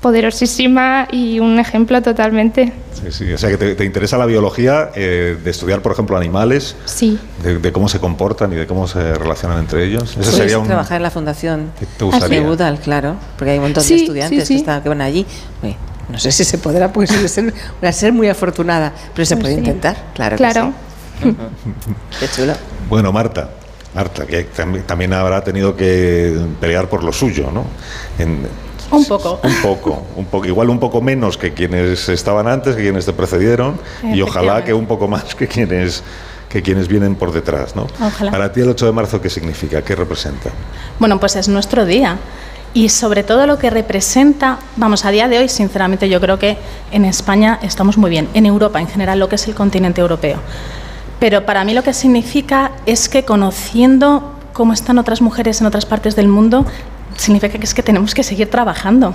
poderosísima 0.00 1.06
y 1.12 1.38
un 1.38 1.60
ejemplo 1.60 2.02
totalmente. 2.02 2.72
Sí, 2.94 3.12
sí. 3.12 3.32
O 3.32 3.38
sea, 3.38 3.48
que 3.50 3.56
te, 3.56 3.74
te 3.76 3.84
interesa 3.84 4.18
la 4.18 4.26
biología 4.26 4.90
eh, 4.96 5.36
de 5.42 5.50
estudiar, 5.52 5.80
por 5.80 5.92
ejemplo, 5.92 6.16
animales, 6.16 6.74
Sí. 6.84 7.16
de, 7.44 7.58
de 7.58 7.72
cómo 7.72 7.88
se 7.88 8.00
comportan 8.00 8.52
y 8.52 8.56
de 8.56 8.66
cómo 8.66 8.88
se 8.88 9.14
relacionan 9.14 9.60
entre 9.60 9.84
ellos. 9.84 10.16
Eso 10.18 10.32
sería 10.32 10.58
un... 10.58 10.66
trabajar 10.66 10.96
en 10.96 11.02
la 11.04 11.10
fundación 11.12 11.70
te 11.96 12.04
gustaría? 12.04 12.40
de 12.40 12.46
Goodall, 12.46 12.78
claro, 12.80 13.14
porque 13.36 13.52
hay 13.52 13.58
un 13.58 13.64
montón 13.66 13.84
Sí, 13.84 13.94
de 13.94 14.00
estudiantes 14.02 14.40
sí, 14.40 14.46
sí. 14.46 14.54
que, 14.54 14.58
están, 14.60 14.82
que 14.82 14.88
van 14.88 15.00
allí. 15.00 15.24
Oye, 15.62 15.76
no 16.08 16.18
sé 16.18 16.32
si 16.32 16.44
se 16.44 16.58
podrá, 16.58 16.92
porque 16.92 17.06
suele 17.08 17.28
ser 17.28 17.52
una 17.82 17.92
ser 17.92 18.12
muy 18.12 18.28
afortunada, 18.28 18.92
pero 19.14 19.26
se 19.26 19.34
Pues 19.36 19.42
puede 19.44 19.54
sí. 19.54 19.58
intentar, 19.60 19.96
claro. 20.14 20.36
que 20.36 20.42
Claro. 20.42 20.72
sí. 21.22 21.34
Qué 22.20 22.28
chulo. 22.28 22.52
Bueno, 22.88 23.12
Marta, 23.12 23.50
Marta, 23.94 24.26
que 24.26 24.46
tam- 24.52 24.82
también 24.84 25.12
habrá 25.12 25.42
tenido 25.42 25.76
que 25.76 26.36
pelear 26.60 26.88
por 26.88 27.02
lo 27.04 27.12
suyo, 27.12 27.50
¿no? 27.52 27.64
En- 28.18 28.46
Un 28.90 29.04
poco. 29.04 29.40
un 29.42 29.54
poco, 29.62 30.06
un 30.16 30.24
poco, 30.26 30.46
igual 30.46 30.70
un 30.70 30.78
poco 30.80 31.00
menos 31.02 31.36
que 31.36 31.52
quienes 31.52 32.08
estaban 32.08 32.48
antes, 32.48 32.74
que 32.74 32.82
quienes 32.82 33.04
te 33.04 33.12
precedieron, 33.12 33.78
y 34.02 34.22
ojalá 34.22 34.64
que 34.64 34.72
un 34.72 34.86
poco 34.86 35.08
más 35.08 35.34
que 35.34 35.46
quienes 35.46 36.02
que 36.48 36.62
quienes 36.62 36.88
vienen 36.88 37.14
por 37.14 37.30
detrás, 37.30 37.76
¿no? 37.76 37.86
Ojalá. 38.00 38.30
Para 38.30 38.50
ti 38.50 38.62
el 38.62 38.70
8 38.70 38.86
de 38.86 38.92
marzo, 38.92 39.20
¿qué 39.20 39.28
significa? 39.28 39.82
¿Qué 39.82 39.94
representa? 39.94 40.48
Bueno, 40.98 41.20
pues 41.20 41.36
es 41.36 41.46
nuestro 41.48 41.84
día. 41.84 42.16
Y 42.74 42.90
sobre 42.90 43.22
todo 43.24 43.46
lo 43.46 43.58
que 43.58 43.70
representa, 43.70 44.58
vamos, 44.76 45.04
a 45.04 45.10
día 45.10 45.26
de 45.28 45.38
hoy, 45.38 45.48
sinceramente, 45.48 46.08
yo 46.08 46.20
creo 46.20 46.38
que 46.38 46.58
en 46.92 47.04
España 47.04 47.58
estamos 47.62 47.96
muy 47.98 48.10
bien, 48.10 48.28
en 48.34 48.46
Europa 48.46 48.78
en 48.80 48.86
general, 48.88 49.18
lo 49.18 49.28
que 49.28 49.36
es 49.36 49.48
el 49.48 49.54
continente 49.54 50.00
europeo. 50.00 50.38
Pero 51.18 51.44
para 51.44 51.64
mí 51.64 51.74
lo 51.74 51.82
que 51.82 51.92
significa 51.92 52.70
es 52.86 53.08
que 53.08 53.24
conociendo 53.24 54.34
cómo 54.52 54.72
están 54.72 54.98
otras 54.98 55.20
mujeres 55.22 55.60
en 55.60 55.66
otras 55.66 55.86
partes 55.86 56.14
del 56.14 56.28
mundo, 56.28 56.64
significa 57.16 57.58
que 57.58 57.64
es 57.64 57.74
que 57.74 57.82
tenemos 57.82 58.14
que 58.14 58.22
seguir 58.22 58.48
trabajando 58.50 59.14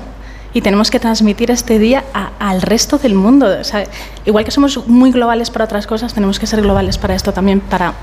y 0.53 0.62
tenemos 0.62 0.92
que 0.92 1.00
transmitir 1.00 1.50
este 1.50 1.80
día 1.80 2.03
a- 2.14 2.32
al 2.40 2.62
resto 2.62 2.98
del 2.98 3.16
mundo. 3.16 3.48
O 3.60 3.64
sea, 3.64 3.86
igual 4.26 4.44
que 4.44 4.52
somos 4.52 4.88
muy 4.88 5.12
globales 5.12 5.50
para 5.50 5.66
otras 5.66 5.88
cosas, 5.88 6.14
tenemos 6.14 6.40
que 6.40 6.48
ser 6.48 6.62
globales 6.62 6.98
para 6.98 7.16
esto 7.16 7.32
también, 7.32 7.60
para 7.62 7.94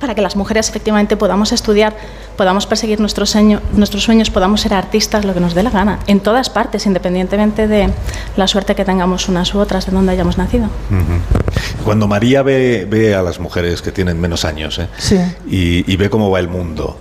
para 0.00 0.14
que 0.14 0.20
las 0.20 0.36
mujeres 0.36 0.68
efectivamente 0.68 1.16
podamos 1.16 1.52
estudiar, 1.52 1.96
podamos 2.36 2.66
perseguir 2.66 3.00
nuestros, 3.00 3.30
sueño, 3.30 3.62
nuestros 3.72 4.02
sueños, 4.04 4.30
podamos 4.30 4.60
ser 4.60 4.74
artistas, 4.74 5.24
lo 5.24 5.32
que 5.32 5.40
nos 5.40 5.54
dé 5.54 5.62
la 5.62 5.70
gana, 5.70 6.00
en 6.06 6.20
todas 6.20 6.50
partes, 6.50 6.84
independientemente 6.86 7.66
de 7.66 7.88
la 8.36 8.46
suerte 8.46 8.74
que 8.74 8.84
tengamos 8.84 9.28
unas 9.28 9.54
u 9.54 9.58
otras 9.58 9.86
de 9.86 9.92
donde 9.92 10.12
hayamos 10.12 10.36
nacido. 10.36 10.68
Cuando 11.84 12.06
María 12.08 12.42
ve, 12.42 12.86
ve 12.88 13.14
a 13.14 13.22
las 13.22 13.40
mujeres 13.40 13.80
que 13.80 13.90
tienen 13.90 14.20
menos 14.20 14.44
años 14.44 14.78
¿eh? 14.78 14.88
Sí. 14.98 15.16
y, 15.48 15.90
y 15.90 15.96
ve 15.96 16.10
cómo 16.10 16.30
va 16.30 16.40
el 16.40 16.48
mundo, 16.48 17.00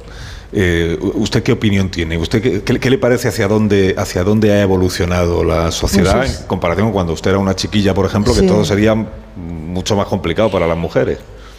eh, 0.58 0.98
¿Usted 1.16 1.44
qué 1.44 1.52
opinión 1.52 1.90
tiene? 1.90 2.18
¿Usted 2.18 2.42
qué, 2.42 2.62
qué- 2.64 2.80
qué 2.80 2.90
le 2.90 2.98
parece 2.98 3.28
hacia 3.28 3.50
dónde, 3.50 3.94
hacia 3.98 4.24
dónde 4.24 4.54
ha 4.54 4.62
evolucionado 4.62 5.44
la 5.44 5.70
sociedad 5.72 6.26
en 6.26 6.32
comparación 6.48 6.88
con 6.88 6.94
cuando 6.94 7.12
usted 7.12 7.32
era 7.32 7.40
una 7.40 7.58
chiquilla, 7.58 7.94
por 7.94 8.06
ejemplo, 8.06 8.34
que 8.34 8.40
Sí. 8.42 8.48
todo 8.48 8.64
sería 8.64 8.96
mucho 9.36 9.98
más 9.98 10.06
complicado 10.08 10.50
para 10.50 10.66
las 10.66 10.78
mujeres? 10.78 11.18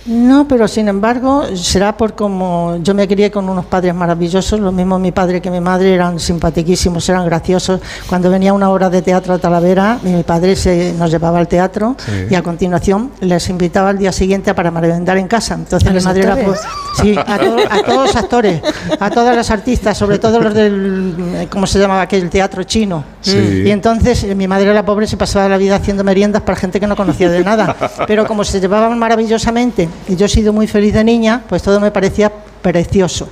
No, 0.09 0.47
pero 0.47 0.69
sin 0.69 0.87
embargo, 0.87 1.45
será 1.57 1.97
por 1.97 2.15
como 2.15 2.77
yo 2.81 2.95
me 2.95 3.09
crié 3.09 3.31
con 3.31 3.49
unos 3.49 3.67
padres 3.67 3.93
maravillosos, 3.93 4.61
lo 4.61 4.71
mismo 4.71 5.01
mi 5.01 5.11
padre 5.11 5.41
que 5.43 5.51
mi 5.51 5.61
madre 5.61 5.95
eran 5.95 6.21
simpatiquísimos, 6.21 7.09
eran 7.09 7.25
graciosos. 7.25 7.81
Cuando 8.09 8.31
venía 8.31 8.53
una 8.53 8.71
obra 8.71 8.89
de 8.89 9.03
teatro 9.03 9.35
a 9.35 9.39
Talavera, 9.39 9.99
mi 10.05 10.23
padre 10.23 10.55
se, 10.55 10.95
nos 10.97 11.11
llevaba 11.11 11.41
al 11.41 11.49
teatro 11.49 11.97
Sí. 11.99 12.13
y 12.31 12.35
a 12.37 12.43
continuación 12.43 13.11
les 13.21 13.49
invitaba 13.49 13.91
al 13.91 13.99
día 13.99 14.13
siguiente 14.13 14.55
para 14.55 14.71
merendar 14.71 15.17
en 15.17 15.27
casa. 15.27 15.55
Entonces 15.55 15.89
¿A 15.89 15.93
mi 15.93 16.01
madre 16.01 16.23
era 16.23 16.35
actores? 16.35 16.61
pues, 16.61 17.03
sí, 17.03 17.17
a, 17.19 17.39
to- 17.39 17.57
a 17.69 17.83
todos 17.83 18.07
los 18.07 18.17
actores, 18.17 18.61
a 19.01 19.11
todos 19.11 19.35
los 19.35 19.51
artistas, 19.51 19.99
sobre 19.99 20.21
todo 20.21 20.41
los 20.41 20.55
del 20.55 21.49
¿cómo 21.51 21.67
se 21.67 21.81
llamaba 21.81 22.03
aquel 22.03 22.31
teatro 22.31 22.63
chino? 22.63 23.03
Sí. 23.23 23.63
Y 23.67 23.71
entonces 23.73 24.23
eh, 24.23 24.35
mi 24.37 24.47
madre 24.47 24.73
la 24.73 24.85
pobre 24.85 25.09
se 25.09 25.17
pasaba 25.17 25.49
la 25.49 25.57
vida 25.59 25.75
haciendo 25.77 26.05
meriendas 26.05 26.43
para 26.43 26.55
gente 26.57 26.79
que 26.79 26.87
no 26.87 26.95
conocía 26.95 27.29
de 27.29 27.43
nada. 27.43 27.75
Pero 28.07 28.25
como 28.27 28.45
se 28.45 28.61
llevaban 28.61 28.97
maravillosamente 28.99 29.89
y 30.09 30.17
yo 30.17 30.27
he 30.27 30.29
sido 30.29 30.53
muy 30.53 30.67
feliz 30.67 30.95
de 30.95 31.05
niña, 31.05 31.43
pues 31.49 31.63
todo 31.63 31.81
me 31.81 31.91
parecía 31.91 32.33
precioso. 32.63 33.29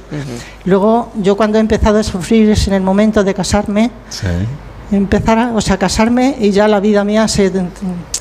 Luego 0.64 1.10
yo 1.20 1.36
cuando 1.36 1.58
he 1.58 1.60
empezado 1.60 1.98
a 1.98 2.02
sufrir 2.02 2.50
es 2.50 2.68
en 2.68 2.74
el 2.74 2.82
momento 2.82 3.24
de 3.24 3.34
casarme, 3.34 3.90
empezar 4.92 5.38
a, 5.38 5.52
o 5.54 5.60
sea, 5.60 5.76
casarme 5.76 6.36
y 6.38 6.50
ya 6.50 6.68
la 6.68 6.78
vida 6.80 7.04
mía 7.04 7.26
se, 7.28 7.50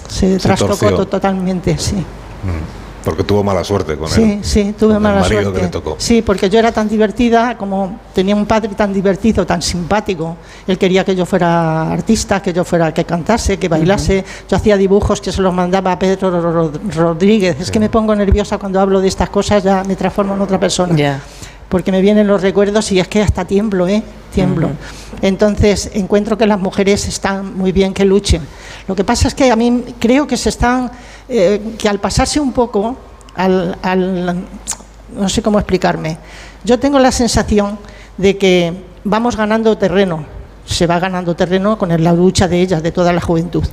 se, 0.10 0.38
trastocó 0.40 0.76
to- 0.98 1.08
totalmente, 1.08 1.78
sí. 1.78 1.96
Mm. 1.96 2.83
Porque 3.04 3.24
tuvo 3.24 3.44
mala 3.44 3.64
suerte 3.64 3.98
con 3.98 4.08
Sí, 4.08 4.24
él. 4.24 4.40
sí, 4.44 4.74
tuve 4.80 4.94
con 4.94 5.04
mala 5.04 5.16
el 5.18 5.22
marido 5.24 5.42
suerte. 5.42 5.60
que 5.60 5.66
le 5.66 5.72
tocó. 5.72 5.96
Sí, 6.00 6.22
porque 6.22 6.50
yo 6.50 6.60
era 6.60 6.72
tan 6.72 6.88
divertida, 6.88 7.58
como 7.58 8.00
tenía 8.14 8.36
un 8.36 8.46
padre 8.46 8.70
tan 8.76 8.94
divertido, 8.94 9.46
tan 9.46 9.62
simpático. 9.62 10.38
Él 10.68 10.78
quería 10.78 11.04
que 11.04 11.16
yo 11.16 11.26
fuera 11.26 11.92
artista, 11.92 12.42
que 12.42 12.54
yo 12.54 12.64
fuera, 12.64 12.94
que 12.94 13.04
cantase, 13.04 13.58
que 13.60 13.68
bailase. 13.68 14.24
Yo 14.50 14.56
hacía 14.58 14.78
dibujos 14.78 15.20
que 15.20 15.32
se 15.32 15.42
los 15.42 15.54
mandaba 15.54 15.92
a 15.92 16.00
Pedro 16.00 16.32
Ro- 16.32 16.52
Ro- 16.52 16.72
Rodríguez. 16.96 17.58
Es 17.60 17.72
que 17.72 17.80
me 17.80 17.90
pongo 17.90 18.16
nerviosa 18.16 18.58
cuando 18.58 18.80
hablo 18.80 19.02
de 19.02 19.08
estas 19.10 19.30
cosas, 19.30 19.64
ya 19.64 19.84
me 19.84 19.96
transformo 19.96 20.34
en 20.36 20.42
otra 20.42 20.60
persona. 20.60 21.20
Porque 21.70 21.92
me 21.92 22.02
vienen 22.02 22.28
los 22.28 22.42
recuerdos 22.42 22.92
y 22.92 23.00
es 23.00 23.08
que 23.08 23.22
hasta 23.22 23.46
tiemblo, 23.46 23.88
¿eh? 23.88 24.04
Tiemblo. 24.34 24.70
Entonces, 25.22 25.90
encuentro 25.94 26.38
que 26.38 26.46
las 26.46 26.60
mujeres 26.60 27.08
están 27.08 27.58
muy 27.58 27.72
bien 27.72 27.94
que 27.94 28.06
luchen. 28.06 28.42
Lo 28.88 28.96
que 28.96 29.04
pasa 29.04 29.28
es 29.28 29.34
que 29.36 29.50
a 29.52 29.56
mí 29.56 29.84
creo 30.00 30.28
que 30.28 30.38
se 30.38 30.50
están, 30.50 30.92
eh, 31.36 31.60
que 31.80 31.90
al 31.90 32.00
pasarse 32.00 32.40
un 32.40 32.54
poco, 32.54 32.96
al, 33.36 33.76
al- 33.82 34.46
no 35.16 35.30
sé 35.30 35.42
cómo 35.42 35.58
explicarme, 35.60 36.18
yo 36.64 36.80
tengo 36.80 37.00
la 37.00 37.12
sensación 37.12 37.80
de 38.18 38.38
que 38.38 38.74
vamos 39.04 39.36
ganando 39.36 39.76
terreno, 39.78 40.26
se 40.66 40.88
va 40.88 40.98
ganando 41.00 41.36
terreno 41.36 41.78
con 41.78 41.90
la 42.04 42.14
lucha 42.14 42.48
de 42.48 42.62
ellas, 42.62 42.82
de 42.82 42.92
toda 42.92 43.12
la 43.14 43.20
juventud. 43.22 43.64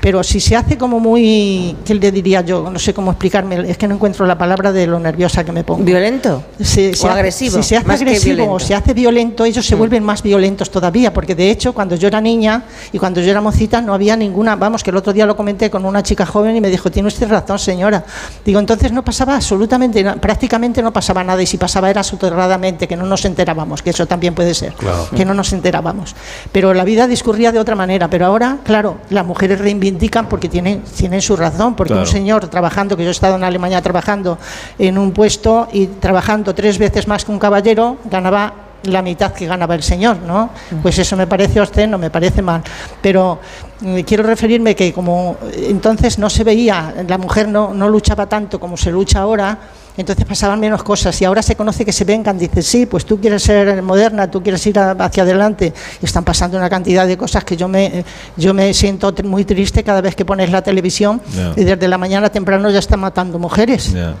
Pero 0.00 0.22
si 0.22 0.40
se 0.40 0.54
hace 0.56 0.76
como 0.76 1.00
muy, 1.00 1.74
¿qué 1.84 1.94
le 1.94 2.12
diría 2.12 2.42
yo? 2.42 2.68
No 2.70 2.78
sé 2.78 2.92
cómo 2.92 3.10
explicarme, 3.12 3.68
es 3.70 3.78
que 3.78 3.88
no 3.88 3.94
encuentro 3.94 4.26
la 4.26 4.36
palabra 4.36 4.70
de 4.70 4.86
lo 4.86 4.98
nerviosa 5.00 5.42
que 5.42 5.52
me 5.52 5.64
pongo. 5.64 5.82
¿Violento? 5.84 6.42
Se- 6.60 6.94
se 6.94 7.06
¿O 7.06 7.10
hace- 7.10 7.18
agresivo? 7.18 7.56
Si 7.56 7.62
se 7.62 7.76
hace 7.78 7.86
Más 7.86 7.98
que 7.98 8.04
agresivo 8.04 8.52
o 8.52 8.60
se 8.60 8.74
hace 8.74 8.92
violento, 8.94 9.44
ellos 9.44 9.66
se 9.66 9.74
vuelven 9.74 10.04
más 10.04 10.22
violentos 10.22 10.70
todavía, 10.70 11.12
porque 11.12 11.34
de 11.34 11.50
hecho 11.50 11.72
cuando 11.72 11.96
yo 11.96 12.08
era 12.08 12.20
niña 12.20 12.64
y 12.92 12.98
cuando 12.98 13.20
yo 13.20 13.30
era 13.30 13.40
mocita 13.40 13.80
no 13.80 13.94
había 13.94 14.16
ninguna, 14.16 14.54
vamos, 14.56 14.82
que 14.84 14.90
el 14.90 14.96
otro 14.96 15.12
día 15.12 15.26
lo 15.26 15.36
comenté 15.36 15.70
con 15.70 15.84
una 15.84 16.02
chica 16.02 16.26
joven 16.26 16.54
y 16.56 16.60
me 16.60 16.68
dijo, 16.70 16.90
tiene 16.90 17.08
usted 17.08 17.28
razón 17.28 17.58
señora. 17.58 18.04
Digo, 18.44 18.60
entonces 18.60 18.92
no 18.92 19.02
pasaba 19.04 19.34
absolutamente, 19.36 20.04
prácticamente 20.20 20.82
no 20.82 20.92
pasaba 20.92 21.24
nada 21.24 21.42
y 21.42 21.46
si 21.46 21.56
pasaba 21.56 21.88
era 21.90 22.02
soterradamente, 22.02 22.86
que 22.86 22.96
no 22.96 23.06
nos 23.06 23.24
enterábamos, 23.24 23.82
que 23.82 23.90
eso 23.90 24.06
también 24.06 24.34
puede 24.34 24.54
ser, 24.54 24.74
Claro. 24.74 25.08
que 25.16 25.24
no 25.24 25.32
nos 25.34 25.52
enterábamos. 25.52 26.14
Pero 26.52 26.74
la 26.74 26.84
vida 26.84 27.06
discurría 27.06 27.52
de 27.52 27.58
otra 27.58 27.74
manera, 27.74 28.08
pero 28.08 28.26
ahora, 28.26 28.58
claro, 28.64 28.98
las 29.10 29.24
mujeres 29.26 29.58
reivindican 29.60 30.28
porque 30.28 30.48
tienen, 30.48 30.82
tienen 30.96 31.20
su 31.22 31.36
razón, 31.36 31.74
porque 31.74 31.92
un 31.92 32.00
Claro. 32.00 32.10
señor 32.10 32.48
trabajando, 32.48 32.96
que 32.96 33.02
yo 33.02 33.08
he 33.08 33.12
estado 33.12 33.36
en 33.36 33.44
Alemania 33.44 33.80
trabajando 33.82 34.38
en 34.78 34.98
un 34.98 35.12
puesto 35.12 35.68
y 35.72 35.86
trabajando 35.86 36.54
tres 36.54 36.78
veces 36.78 37.06
más 37.08 37.24
que 37.24 37.32
un 37.32 37.38
caballero, 37.38 37.96
ganaba 38.10 38.52
la 38.84 39.00
mitad 39.00 39.32
que 39.32 39.46
ganaba 39.46 39.74
el 39.74 39.82
señor, 39.82 40.18
¿no? 40.18 40.50
Pues 40.82 40.98
eso 40.98 41.16
me 41.16 41.26
parece 41.26 41.58
obsceno, 41.58 41.96
me 41.96 42.10
parece 42.10 42.42
mal. 42.42 42.62
Pero 43.00 43.40
mm, 43.80 44.00
quiero 44.00 44.22
referirme 44.24 44.76
que 44.76 44.92
como 44.92 45.36
entonces 45.56 46.18
no 46.18 46.28
se 46.28 46.44
veía, 46.44 46.92
la 47.08 47.16
mujer 47.16 47.48
no, 47.48 47.72
no 47.72 47.88
luchaba 47.88 48.26
tanto 48.26 48.60
como 48.60 48.76
se 48.76 48.90
lucha 48.90 49.20
ahora, 49.20 49.58
entonces 49.96 50.24
pasaban 50.24 50.58
menos 50.58 50.82
cosas 50.82 51.20
y 51.22 51.24
ahora 51.24 51.40
se 51.42 51.54
conoce 51.54 51.84
que 51.84 51.92
se 51.92 52.04
vengan, 52.04 52.36
dice, 52.36 52.62
sí, 52.62 52.84
pues 52.86 53.04
tú 53.04 53.20
quieres 53.20 53.42
ser 53.42 53.80
moderna, 53.82 54.28
tú 54.30 54.42
quieres 54.42 54.66
ir 54.66 54.78
hacia 54.78 55.22
adelante 55.22 55.72
y 56.02 56.04
están 56.04 56.24
pasando 56.24 56.56
una 56.56 56.68
cantidad 56.68 57.06
de 57.06 57.16
cosas 57.16 57.44
que 57.44 57.56
yo 57.56 57.68
me, 57.68 57.86
eh, 57.86 58.04
yo 58.36 58.52
me 58.54 58.74
siento 58.74 59.14
muy 59.22 59.44
triste 59.44 59.84
cada 59.84 60.00
vez 60.00 60.16
que 60.16 60.24
pones 60.24 60.50
la 60.50 60.62
televisión 60.62 61.20
Ya. 61.34 61.52
y 61.56 61.64
desde 61.64 61.86
la 61.86 61.96
mañana 61.98 62.28
temprano 62.30 62.70
ya 62.70 62.80
están 62.80 63.00
matando 63.00 63.38
mujeres. 63.38 63.92
Ya. 63.92 64.14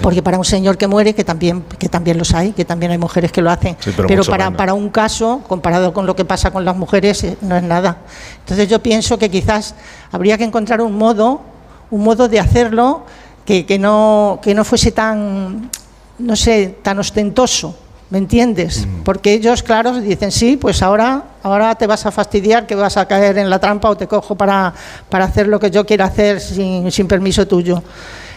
Porque 0.00 0.22
para 0.22 0.38
un 0.38 0.44
señor 0.44 0.78
que 0.78 0.86
muere, 0.86 1.14
que 1.14 1.24
también, 1.24 1.62
que 1.78 1.88
también 1.88 2.16
los 2.18 2.32
hay, 2.34 2.52
que 2.52 2.64
también 2.64 2.90
hay 2.92 2.98
mujeres 2.98 3.30
que 3.30 3.42
lo 3.42 3.50
hacen, 3.50 3.76
Sí, 3.80 3.90
pero 4.06 4.24
para, 4.24 4.44
menos. 4.46 4.56
para 4.58 4.74
un 4.74 4.88
caso, 4.88 5.42
comparado 5.46 5.92
con 5.92 6.06
lo 6.06 6.16
que 6.16 6.24
pasa 6.24 6.50
con 6.50 6.64
las 6.64 6.76
mujeres, 6.76 7.22
eh, 7.24 7.36
no 7.42 7.56
es 7.56 7.62
nada. 7.62 7.98
Entonces 8.40 8.68
yo 8.68 8.82
pienso 8.82 9.18
que 9.18 9.30
quizás 9.30 9.74
habría 10.10 10.38
que 10.38 10.44
encontrar 10.44 10.80
un 10.80 10.96
modo, 10.96 11.42
un 11.90 12.02
modo 12.02 12.28
de 12.28 12.40
hacerlo 12.40 13.04
que, 13.44 13.66
que 13.66 13.78
no, 13.78 14.40
que 14.42 14.54
no 14.54 14.64
fuese 14.64 14.92
tan, 14.92 15.70
no 16.18 16.36
sé, 16.36 16.78
tan 16.82 16.98
ostentoso. 16.98 17.76
¿Me 18.10 18.18
entiendes? 18.18 18.86
Porque 19.02 19.32
ellos, 19.32 19.62
claro, 19.62 20.00
dicen, 20.00 20.30
sí, 20.30 20.56
pues 20.56 20.82
ahora, 20.82 21.24
ahora 21.42 21.74
te 21.74 21.86
vas 21.86 22.06
a 22.06 22.12
fastidiar, 22.12 22.64
que 22.64 22.76
vas 22.76 22.96
a 22.96 23.08
caer 23.08 23.38
en 23.38 23.50
la 23.50 23.58
trampa 23.58 23.90
o 23.90 23.96
te 23.96 24.06
cojo 24.06 24.36
para, 24.36 24.72
para 25.08 25.24
hacer 25.24 25.48
lo 25.48 25.58
que 25.58 25.70
yo 25.70 25.84
quiera 25.84 26.04
hacer 26.04 26.38
sin, 26.38 26.92
sin 26.92 27.08
permiso 27.08 27.48
tuyo. 27.48 27.82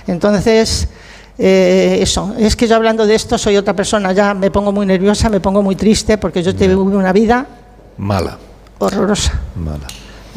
Entonces, 0.07 0.87
eh, 1.37 1.99
eso, 2.01 2.33
es 2.39 2.55
que 2.55 2.67
yo 2.67 2.75
hablando 2.75 3.05
de 3.05 3.13
esto 3.13 3.37
soy 3.37 3.57
otra 3.57 3.75
persona, 3.75 4.13
ya 4.13 4.33
me 4.33 4.49
pongo 4.49 4.71
muy 4.71 4.85
nerviosa, 4.85 5.29
me 5.29 5.39
pongo 5.39 5.61
muy 5.61 5.75
triste 5.75 6.17
porque 6.17 6.41
yo 6.41 6.55
tuve 6.55 6.75
una 6.75 7.13
vida 7.13 7.45
Mala, 7.97 8.37
horrorosa, 8.79 9.39
mala. 9.55 9.85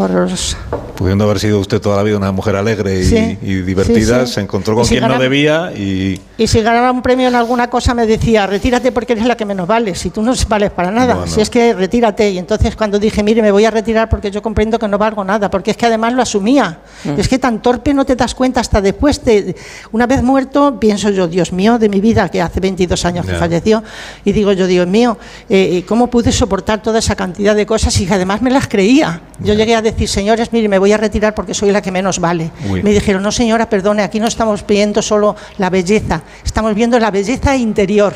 Horrorosa. 0.04 0.56
Pudiendo 0.96 1.24
haber 1.24 1.38
sido 1.40 1.58
usted 1.60 1.80
toda 1.80 1.96
la 1.96 2.02
vida 2.02 2.18
una 2.18 2.30
mujer 2.30 2.56
alegre 2.56 3.00
y, 3.00 3.04
Sí, 3.04 3.38
y 3.40 3.54
divertida, 3.62 4.20
sí, 4.20 4.26
sí. 4.26 4.34
se 4.34 4.40
encontró 4.42 4.74
con 4.74 4.84
si 4.84 4.90
quien 4.90 5.00
no 5.02 5.08
ganaba- 5.08 5.22
debía 5.22 5.72
y... 5.74 6.20
Y 6.36 6.46
si 6.46 6.60
ganaba 6.62 6.90
un 6.90 7.00
premio 7.02 7.28
en 7.28 7.34
alguna 7.34 7.68
cosa 7.70 7.94
me 7.94 8.06
decía, 8.06 8.46
retírate 8.46 8.92
porque 8.92 9.12
eres 9.14 9.24
la 9.26 9.36
que 9.36 9.44
menos 9.46 9.66
vales, 9.66 9.98
si 9.98 10.10
tú 10.10 10.22
no 10.22 10.32
vales 10.48 10.70
para 10.70 10.90
nada, 10.90 11.14
Bueno. 11.14 11.30
si 11.32 11.40
es 11.40 11.48
que 11.50 11.72
retírate. 11.74 12.30
Y 12.30 12.38
entonces 12.38 12.76
cuando 12.76 12.98
dije, 12.98 13.22
mire, 13.22 13.40
me 13.42 13.50
voy 13.50 13.64
a 13.64 13.70
retirar 13.70 14.08
porque 14.10 14.30
yo 14.30 14.42
comprendo 14.42 14.78
que 14.78 14.88
no 14.88 14.98
valgo 14.98 15.24
nada, 15.24 15.50
porque 15.50 15.70
es 15.70 15.76
que 15.76 15.86
además 15.86 16.12
lo 16.14 16.22
asumía. 16.22 16.80
Mm. 17.04 17.18
Es 17.20 17.28
que 17.28 17.38
tan 17.38 17.60
torpe 17.62 17.92
no 17.94 18.04
te 18.04 18.14
das 18.16 18.34
cuenta 18.34 18.60
hasta 18.60 18.80
después. 18.80 19.24
de- 19.24 19.54
una 19.92 20.06
vez 20.06 20.22
muerto, 20.22 20.78
pienso 20.80 21.10
yo, 21.10 21.26
Dios 21.28 21.52
mío, 21.52 21.78
de 21.78 21.88
mi 21.88 22.00
vida, 22.00 22.28
que 22.28 22.40
hace 22.42 22.60
22 22.60 23.04
años 23.04 23.24
que 23.26 23.32
Ya. 23.32 23.38
falleció, 23.38 23.82
y 24.24 24.32
digo 24.32 24.52
yo, 24.52 24.66
Dios 24.66 24.86
mío, 24.86 25.16
eh, 25.48 25.84
¿cómo 25.86 26.08
pude 26.08 26.30
soportar 26.32 26.82
toda 26.82 26.98
esa 27.00 27.16
cantidad 27.16 27.54
de 27.54 27.66
cosas 27.66 27.98
y 28.00 28.06
que 28.06 28.14
además 28.14 28.40
me 28.42 28.50
las 28.50 28.66
creía? 28.68 29.20
Yo 29.40 29.54
llegué 29.54 29.74
a 29.74 29.82
decir, 29.92 30.08
señores, 30.08 30.52
mire, 30.52 30.68
me 30.68 30.78
voy 30.78 30.92
a 30.92 30.96
retirar 30.96 31.34
porque 31.34 31.54
soy 31.54 31.70
la 31.70 31.82
que 31.82 31.90
menos 31.90 32.18
vale. 32.18 32.50
Uy. 32.68 32.82
Me 32.82 32.90
dijeron, 32.90 33.22
no 33.22 33.32
señora, 33.32 33.68
perdone, 33.68 34.02
aquí 34.02 34.20
no 34.20 34.26
estamos 34.26 34.66
viendo 34.66 35.02
solo 35.02 35.36
la 35.58 35.70
belleza, 35.70 36.22
estamos 36.44 36.74
viendo 36.74 36.98
la 36.98 37.10
belleza 37.10 37.56
interior. 37.56 38.14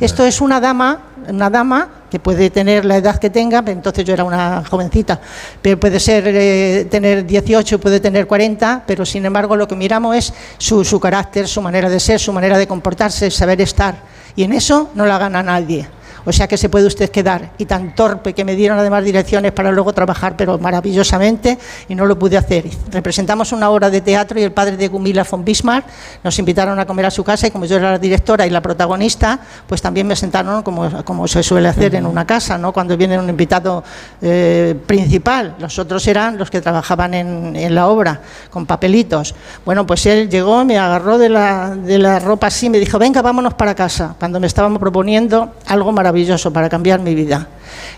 Esto 0.00 0.24
es 0.24 0.40
una 0.40 0.60
dama, 0.60 1.02
una 1.28 1.50
dama 1.50 1.88
que 2.10 2.18
puede 2.18 2.50
tener 2.50 2.84
la 2.84 2.96
edad 2.96 3.18
que 3.18 3.30
tenga, 3.30 3.62
entonces 3.66 4.04
yo 4.04 4.14
era 4.14 4.24
una 4.24 4.64
jovencita, 4.64 5.20
pero 5.60 5.78
puede 5.78 6.00
ser 6.00 6.24
eh, 6.26 6.86
tener 6.90 7.26
18, 7.26 7.78
puede 7.78 8.00
tener 8.00 8.26
40, 8.26 8.84
pero 8.86 9.04
sin 9.04 9.24
embargo 9.24 9.56
lo 9.56 9.68
que 9.68 9.76
miramos 9.76 10.16
es 10.16 10.34
su, 10.58 10.84
su 10.84 10.98
carácter, 10.98 11.46
su 11.46 11.62
manera 11.62 11.88
de 11.88 12.00
ser, 12.00 12.20
su 12.20 12.32
manera 12.32 12.58
de 12.58 12.66
comportarse, 12.66 13.30
saber 13.30 13.60
estar. 13.60 13.94
Y 14.34 14.44
en 14.44 14.52
eso 14.52 14.90
no 14.94 15.06
la 15.06 15.18
gana 15.18 15.42
nadie. 15.42 15.88
O 16.24 16.32
sea 16.32 16.46
que 16.46 16.56
se 16.56 16.68
puede 16.68 16.86
usted 16.86 17.10
quedar. 17.10 17.50
Y 17.58 17.66
tan 17.66 17.94
torpe 17.94 18.32
que 18.32 18.44
me 18.44 18.54
dieron 18.54 18.78
además 18.78 19.04
direcciones 19.04 19.52
para 19.52 19.72
luego 19.72 19.92
trabajar, 19.92 20.36
pero 20.36 20.58
maravillosamente, 20.58 21.58
y 21.88 21.94
no 21.94 22.06
lo 22.06 22.18
pude 22.18 22.36
hacer. 22.36 22.64
Representamos 22.90 23.52
una 23.52 23.70
obra 23.70 23.90
de 23.90 24.00
teatro 24.00 24.38
y 24.38 24.42
el 24.42 24.52
padre 24.52 24.76
de 24.76 24.88
Gumila 24.88 25.26
von 25.28 25.44
Bismarck 25.44 25.84
nos 26.22 26.38
invitaron 26.38 26.78
a 26.78 26.86
comer 26.86 27.06
a 27.06 27.10
su 27.10 27.24
casa 27.24 27.46
y 27.46 27.50
como 27.50 27.64
yo 27.64 27.76
era 27.76 27.92
la 27.92 27.98
directora 27.98 28.46
y 28.46 28.50
la 28.50 28.60
protagonista, 28.60 29.38
pues 29.66 29.82
también 29.82 30.06
me 30.06 30.16
sentaron 30.16 30.62
como, 30.62 31.28
se 31.28 31.42
suele 31.42 31.68
hacer 31.68 31.94
en 31.94 32.06
una 32.06 32.26
casa, 32.26 32.56
¿no? 32.58 32.72
cuando 32.72 32.96
viene 32.96 33.18
un 33.18 33.28
invitado 33.28 33.82
eh, 34.20 34.76
principal. 34.86 35.56
Los 35.58 35.78
otros 35.78 36.06
eran 36.06 36.38
los 36.38 36.50
que 36.50 36.60
trabajaban 36.60 37.14
en, 37.14 37.56
en 37.56 37.74
la 37.74 37.88
obra, 37.88 38.20
con 38.50 38.66
papelitos. 38.66 39.34
Bueno, 39.64 39.86
pues 39.86 40.06
él 40.06 40.28
llegó, 40.28 40.64
me 40.64 40.78
agarró 40.78 41.18
de 41.18 41.28
la, 41.28 41.70
de 41.70 41.98
la 41.98 42.18
ropa 42.18 42.46
así, 42.46 42.70
me 42.70 42.78
dijo, 42.78 42.98
venga, 42.98 43.22
vámonos 43.22 43.54
para 43.54 43.74
casa, 43.74 44.14
cuando 44.18 44.38
me 44.38 44.46
estábamos 44.46 44.78
proponiendo 44.78 45.54
algo 45.66 45.90
maravilloso 45.92 46.11
para 46.52 46.68
cambiar 46.68 47.00
mi 47.00 47.14
vida. 47.14 47.48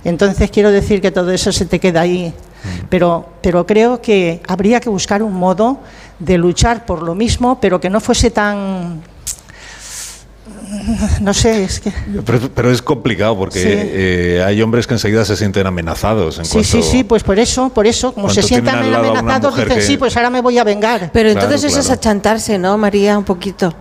Entonces 0.04 0.50
quiero 0.50 0.70
decir 0.70 1.00
que 1.00 1.10
todo 1.10 1.30
eso 1.30 1.52
se 1.52 1.66
te 1.66 1.78
queda 1.80 2.00
ahí, 2.02 2.32
pero, 2.88 3.28
pero 3.42 3.66
creo 3.66 4.00
que 4.00 4.40
habría 4.48 4.80
que 4.80 4.88
buscar 4.88 5.22
un 5.22 5.32
modo 5.34 5.78
de 6.18 6.38
luchar 6.38 6.86
por 6.86 7.02
lo 7.02 7.14
mismo, 7.14 7.60
pero 7.60 7.80
que 7.80 7.90
no 7.90 8.00
fuese 8.00 8.30
tan... 8.30 9.02
No 11.20 11.32
sé, 11.32 11.64
es 11.64 11.80
que... 11.80 11.92
Pero, 12.24 12.50
pero 12.54 12.70
es 12.70 12.82
complicado 12.82 13.36
porque 13.36 13.60
Sí. 13.60 13.68
eh, 13.70 14.44
hay 14.46 14.60
hombres 14.60 14.86
que 14.86 14.94
enseguida 14.94 15.24
se 15.24 15.36
sienten 15.36 15.66
amenazados. 15.66 16.38
En 16.38 16.44
Sí, 16.44 16.52
cuanto, 16.52 16.68
sí, 16.68 16.82
sí, 16.82 17.04
pues 17.04 17.22
por 17.22 17.38
eso, 17.38 17.68
por 17.70 17.86
eso, 17.86 18.12
como 18.12 18.28
se 18.28 18.42
sientan 18.42 18.78
amenazados, 18.92 19.56
dicen, 19.56 19.74
que- 19.76 19.82
sí, 19.82 19.96
pues 19.96 20.16
ahora 20.16 20.30
me 20.30 20.40
voy 20.42 20.58
a 20.58 20.64
vengar. 20.64 21.10
Pero 21.12 21.30
entonces 21.30 21.64
eso 21.64 21.80
es 21.80 21.90
achantarse, 21.90 22.58
¿no, 22.58 22.76
María? 22.76 23.16
Un 23.16 23.24
poquito. 23.24 23.72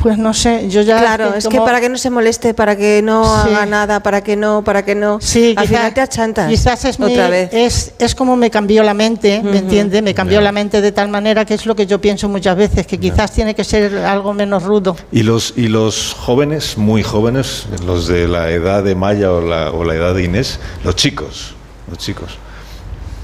Pues 0.00 0.16
no 0.16 0.32
sé, 0.32 0.68
yo 0.70 0.80
ya... 0.80 0.98
Claro, 0.98 1.34
es 1.34 1.44
que 1.46 1.56
como- 1.56 1.66
para 1.66 1.78
que 1.80 1.90
no 1.90 1.98
se 1.98 2.08
moleste, 2.08 2.54
para 2.54 2.74
que 2.74 3.02
no 3.02 3.22
Sí. 3.44 3.50
haga 3.50 3.66
nada, 3.66 4.02
para 4.02 4.22
que 4.22 4.34
no, 4.34 4.64
para 4.64 4.82
que 4.84 4.94
no. 4.94 5.18
Sí, 5.20 5.54
Al 5.56 5.64
quizá- 5.66 5.76
final 5.76 5.94
te 5.94 6.00
achantas. 6.00 6.48
Quizás 6.48 6.84
es, 6.86 6.98
mi- 6.98 7.12
otra 7.12 7.28
vez. 7.28 7.50
es, 7.52 7.92
es 7.98 8.14
como 8.14 8.34
me 8.34 8.50
cambió 8.50 8.82
la 8.82 8.94
mente, 8.94 9.42
¿me 9.44 9.58
entiende? 9.58 10.00
Me 10.00 10.14
cambió 10.14 10.40
la 10.40 10.52
mente 10.52 10.80
de 10.80 10.90
tal 10.92 11.08
manera 11.08 11.44
que 11.44 11.52
es 11.52 11.66
lo 11.66 11.76
que 11.76 11.86
yo 11.86 12.00
pienso 12.00 12.28
muchas 12.30 12.56
veces, 12.56 12.86
que 12.86 12.98
quizás 12.98 13.30
tiene 13.32 13.54
que 13.54 13.62
ser 13.62 13.94
algo 13.98 14.32
menos 14.32 14.62
rudo. 14.62 14.96
Y 15.12 15.22
los, 15.22 15.52
y 15.56 15.68
los 15.68 16.14
jóvenes, 16.18 16.78
muy 16.78 17.02
jóvenes, 17.02 17.66
los 17.84 18.06
de 18.08 18.26
la 18.26 18.50
edad 18.50 18.82
de 18.82 18.94
Maya 18.94 19.30
o 19.30 19.42
la, 19.42 19.70
o 19.70 19.84
la 19.84 19.94
edad 19.94 20.14
de 20.14 20.24
Inés, 20.24 20.60
los 20.82 20.96
chicos, 20.96 21.54
los 21.88 21.98
chicos, 21.98 22.38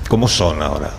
¿cómo 0.08 0.28
son 0.28 0.62
ahora? 0.62 0.90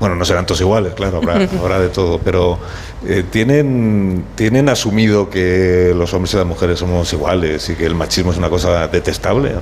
Bueno, 0.00 0.16
no 0.16 0.24
serán 0.24 0.46
todos 0.46 0.62
iguales, 0.62 0.94
claro, 0.94 1.18
habrá, 1.18 1.34
habrá 1.60 1.78
de 1.78 1.90
todo, 1.90 2.18
pero 2.18 2.58
eh, 3.06 3.22
¿tienen, 3.30 4.24
¿tienen 4.34 4.70
asumido 4.70 5.28
que 5.28 5.92
los 5.94 6.12
hombres 6.14 6.32
y 6.32 6.38
las 6.38 6.46
mujeres 6.46 6.78
somos 6.78 7.12
iguales 7.12 7.68
y 7.68 7.74
que 7.74 7.84
el 7.84 7.94
machismo 7.94 8.32
es 8.32 8.38
una 8.38 8.48
cosa 8.48 8.88
detestable? 8.88 9.52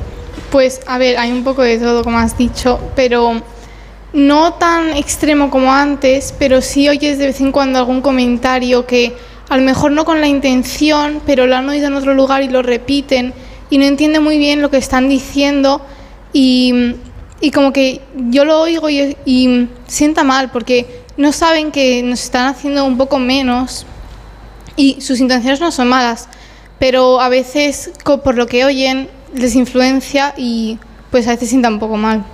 Pues 0.50 0.80
a 0.86 0.96
ver, 0.96 1.18
hay 1.18 1.32
un 1.32 1.42
poco 1.42 1.62
de 1.62 1.78
todo, 1.78 2.04
como 2.04 2.18
has 2.18 2.38
dicho, 2.38 2.78
pero 2.94 3.42
no 4.12 4.54
tan 4.54 4.96
extremo 4.96 5.50
como 5.50 5.72
antes, 5.72 6.32
pero 6.38 6.62
sí 6.62 6.88
oyes 6.88 7.18
de 7.18 7.26
vez 7.26 7.40
en 7.40 7.50
cuando 7.52 7.80
algún 7.80 8.00
comentario 8.00 8.86
que 8.86 9.16
a 9.48 9.56
lo 9.56 9.64
mejor 9.64 9.90
no 9.90 10.04
con 10.04 10.20
la 10.20 10.28
intención, 10.28 11.20
pero 11.26 11.46
lo 11.46 11.56
han 11.56 11.68
oído 11.68 11.88
en 11.88 11.94
otro 11.94 12.14
lugar 12.14 12.42
y 12.42 12.48
lo 12.48 12.62
repiten 12.62 13.34
y 13.70 13.78
no 13.78 13.84
entienden 13.84 14.22
muy 14.22 14.38
bien 14.38 14.62
lo 14.62 14.70
que 14.70 14.76
están 14.76 15.08
diciendo 15.08 15.80
y, 16.32 16.94
y 17.40 17.50
como 17.50 17.72
que 17.72 18.00
yo 18.30 18.44
lo 18.44 18.60
oigo 18.60 18.88
y, 18.90 19.16
y 19.24 19.68
sienta 19.86 20.24
mal 20.24 20.50
porque 20.50 21.02
no 21.16 21.32
saben 21.32 21.70
que 21.72 22.02
nos 22.02 22.22
están 22.22 22.46
haciendo 22.48 22.84
un 22.84 22.96
poco 22.96 23.18
menos 23.18 23.86
y 24.76 25.00
sus 25.00 25.20
intenciones 25.20 25.60
no 25.60 25.70
son 25.72 25.88
malas, 25.88 26.28
pero 26.78 27.20
a 27.20 27.28
veces 27.28 27.90
por 28.04 28.36
lo 28.36 28.46
que 28.46 28.64
oyen 28.64 29.08
les 29.34 29.54
influencia 29.54 30.34
y 30.36 30.78
pues 31.10 31.26
a 31.26 31.30
veces 31.32 31.48
sienta 31.48 31.68
un 31.68 31.78
poco 31.78 31.96
mal. 31.96 32.24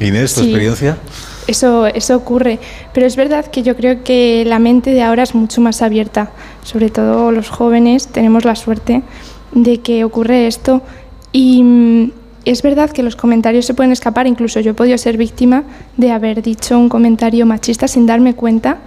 Inés, 0.00 0.34
¿tu 0.34 0.40
Sí. 0.40 0.46
experiencia? 0.46 0.98
Eso, 1.46 1.86
eso 1.86 2.16
ocurre, 2.16 2.58
pero 2.92 3.06
es 3.06 3.14
verdad 3.16 3.46
que 3.46 3.62
yo 3.62 3.76
creo 3.76 4.02
que 4.02 4.44
la 4.46 4.58
mente 4.58 4.90
de 4.90 5.02
ahora 5.02 5.22
es 5.22 5.34
mucho 5.34 5.60
más 5.60 5.80
abierta, 5.80 6.30
sobre 6.64 6.90
todo 6.90 7.30
los 7.30 7.48
jóvenes 7.50 8.08
tenemos 8.08 8.44
la 8.44 8.56
suerte 8.56 9.02
de 9.52 9.80
que 9.80 10.02
ocurre 10.04 10.48
esto 10.48 10.82
y 11.32 12.12
es 12.46 12.62
verdad 12.62 12.90
que 12.90 13.02
los 13.02 13.16
comentarios 13.16 13.66
se 13.66 13.74
pueden 13.74 13.92
escapar, 13.92 14.26
incluso 14.26 14.60
yo 14.60 14.70
he 14.70 14.74
podido 14.74 14.96
ser 14.98 15.16
víctima 15.16 15.64
de 15.96 16.12
haber 16.12 16.42
dicho 16.42 16.78
un 16.78 16.88
comentario 16.88 17.44
machista 17.44 17.88
sin 17.88 18.06
darme 18.06 18.34
cuenta, 18.34 18.78